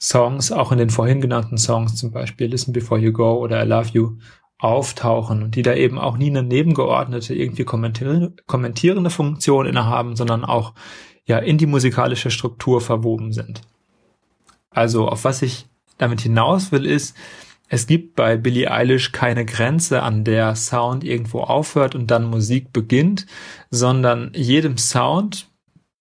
Songs, 0.00 0.52
auch 0.52 0.72
in 0.72 0.78
den 0.78 0.90
vorhin 0.90 1.20
genannten 1.20 1.58
Songs, 1.58 1.96
zum 1.96 2.10
Beispiel 2.10 2.46
Listen 2.46 2.72
Before 2.72 3.00
You 3.00 3.12
Go 3.12 3.38
oder 3.38 3.62
I 3.64 3.66
Love 3.66 3.90
You, 3.92 4.16
auftauchen 4.58 5.42
und 5.42 5.54
die 5.54 5.62
da 5.62 5.74
eben 5.74 5.98
auch 5.98 6.16
nie 6.16 6.30
eine 6.30 6.42
nebengeordnete, 6.42 7.34
irgendwie 7.34 7.64
kommentierende 7.64 9.10
Funktion 9.10 9.66
innehaben, 9.66 10.16
sondern 10.16 10.44
auch 10.44 10.74
ja 11.24 11.38
in 11.38 11.58
die 11.58 11.66
musikalische 11.66 12.30
Struktur 12.30 12.80
verwoben 12.80 13.32
sind. 13.32 13.62
Also 14.70 15.08
auf 15.08 15.24
was 15.24 15.42
ich 15.42 15.66
damit 15.96 16.20
hinaus 16.20 16.72
will, 16.72 16.86
ist, 16.86 17.16
es 17.68 17.86
gibt 17.86 18.16
bei 18.16 18.36
Billie 18.36 18.70
Eilish 18.70 19.12
keine 19.12 19.44
Grenze, 19.44 20.02
an 20.02 20.24
der 20.24 20.56
Sound 20.56 21.04
irgendwo 21.04 21.40
aufhört 21.40 21.94
und 21.94 22.10
dann 22.10 22.30
Musik 22.30 22.72
beginnt, 22.72 23.26
sondern 23.70 24.32
jedem 24.34 24.78
Sound, 24.78 25.47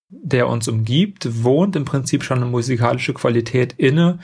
der 0.09 0.47
uns 0.47 0.67
umgibt, 0.67 1.43
wohnt 1.43 1.75
im 1.75 1.85
Prinzip 1.85 2.23
schon 2.23 2.37
eine 2.37 2.51
musikalische 2.51 3.13
Qualität 3.13 3.73
inne 3.77 4.19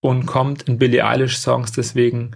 und 0.00 0.26
kommt 0.26 0.62
in 0.62 0.78
Billie 0.78 1.06
Eilish 1.06 1.38
Songs 1.38 1.72
deswegen 1.72 2.32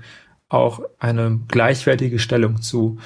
auch 0.48 0.80
eine 0.98 1.40
gleichwertige 1.48 2.18
Stellung 2.18 2.62
zu. 2.62 2.98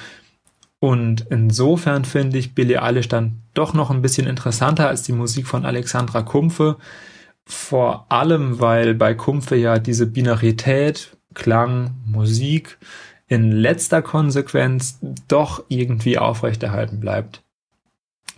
Und 0.79 1.27
insofern 1.29 2.05
finde 2.05 2.37
ich 2.37 2.55
Billie 2.55 2.81
Eilish 2.81 3.07
dann 3.07 3.41
doch 3.53 3.73
noch 3.73 3.89
ein 3.89 4.01
bisschen 4.01 4.27
interessanter 4.27 4.87
als 4.87 5.03
die 5.03 5.13
Musik 5.13 5.47
von 5.47 5.65
Alexandra 5.65 6.21
Kumpfe. 6.21 6.77
Vor 7.45 8.05
allem, 8.09 8.59
weil 8.59 8.93
bei 8.93 9.13
Kumpfe 9.13 9.55
ja 9.55 9.79
diese 9.79 10.05
Binarität, 10.07 11.17
Klang, 11.33 11.95
Musik 12.05 12.77
in 13.27 13.51
letzter 13.51 14.01
Konsequenz 14.01 14.99
doch 15.27 15.63
irgendwie 15.69 16.17
aufrechterhalten 16.17 16.99
bleibt. 16.99 17.43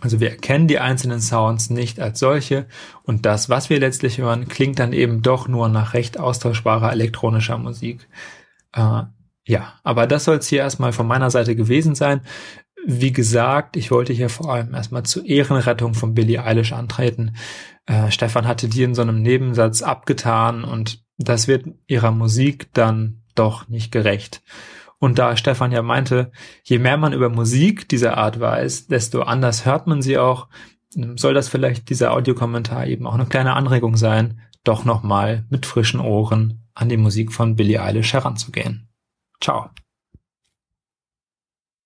Also 0.04 0.20
wir 0.20 0.28
erkennen 0.28 0.68
die 0.68 0.80
einzelnen 0.80 1.22
Sounds 1.22 1.70
nicht 1.70 1.98
als 1.98 2.18
solche 2.18 2.66
und 3.04 3.24
das, 3.24 3.48
was 3.48 3.70
wir 3.70 3.80
letztlich 3.80 4.18
hören, 4.18 4.48
klingt 4.48 4.78
dann 4.78 4.92
eben 4.92 5.22
doch 5.22 5.48
nur 5.48 5.70
nach 5.70 5.94
recht 5.94 6.20
austauschbarer 6.20 6.92
elektronischer 6.92 7.56
Musik. 7.56 8.06
Äh, 8.74 9.04
ja, 9.46 9.72
aber 9.82 10.06
das 10.06 10.24
soll 10.24 10.36
es 10.36 10.46
hier 10.46 10.58
erstmal 10.58 10.92
von 10.92 11.06
meiner 11.06 11.30
Seite 11.30 11.56
gewesen 11.56 11.94
sein. 11.94 12.20
Wie 12.86 13.12
gesagt, 13.12 13.78
ich 13.78 13.90
wollte 13.90 14.12
hier 14.12 14.28
vor 14.28 14.52
allem 14.52 14.74
erstmal 14.74 15.04
zur 15.04 15.24
Ehrenrettung 15.24 15.94
von 15.94 16.12
Billie 16.12 16.44
Eilish 16.44 16.74
antreten. 16.74 17.36
Äh, 17.86 18.10
Stefan 18.10 18.46
hatte 18.46 18.68
die 18.68 18.82
in 18.82 18.94
so 18.94 19.00
einem 19.00 19.22
Nebensatz 19.22 19.80
abgetan 19.80 20.64
und 20.64 21.02
das 21.16 21.48
wird 21.48 21.64
ihrer 21.86 22.10
Musik 22.10 22.74
dann 22.74 23.22
doch 23.34 23.68
nicht 23.68 23.90
gerecht. 23.90 24.42
Und 25.04 25.18
da 25.18 25.36
Stefan 25.36 25.70
ja 25.70 25.82
meinte, 25.82 26.32
je 26.62 26.78
mehr 26.78 26.96
man 26.96 27.12
über 27.12 27.28
Musik 27.28 27.86
dieser 27.90 28.16
Art 28.16 28.40
weiß, 28.40 28.86
desto 28.86 29.20
anders 29.20 29.66
hört 29.66 29.86
man 29.86 30.00
sie 30.00 30.16
auch, 30.16 30.48
soll 31.16 31.34
das 31.34 31.50
vielleicht 31.50 31.90
dieser 31.90 32.14
Audiokommentar 32.14 32.86
eben 32.86 33.06
auch 33.06 33.12
eine 33.12 33.26
kleine 33.26 33.52
Anregung 33.52 33.98
sein, 33.98 34.40
doch 34.64 34.86
nochmal 34.86 35.44
mit 35.50 35.66
frischen 35.66 36.00
Ohren 36.00 36.64
an 36.72 36.88
die 36.88 36.96
Musik 36.96 37.34
von 37.34 37.54
Billie 37.54 37.82
Eilish 37.82 38.14
heranzugehen. 38.14 38.88
Ciao. 39.42 39.68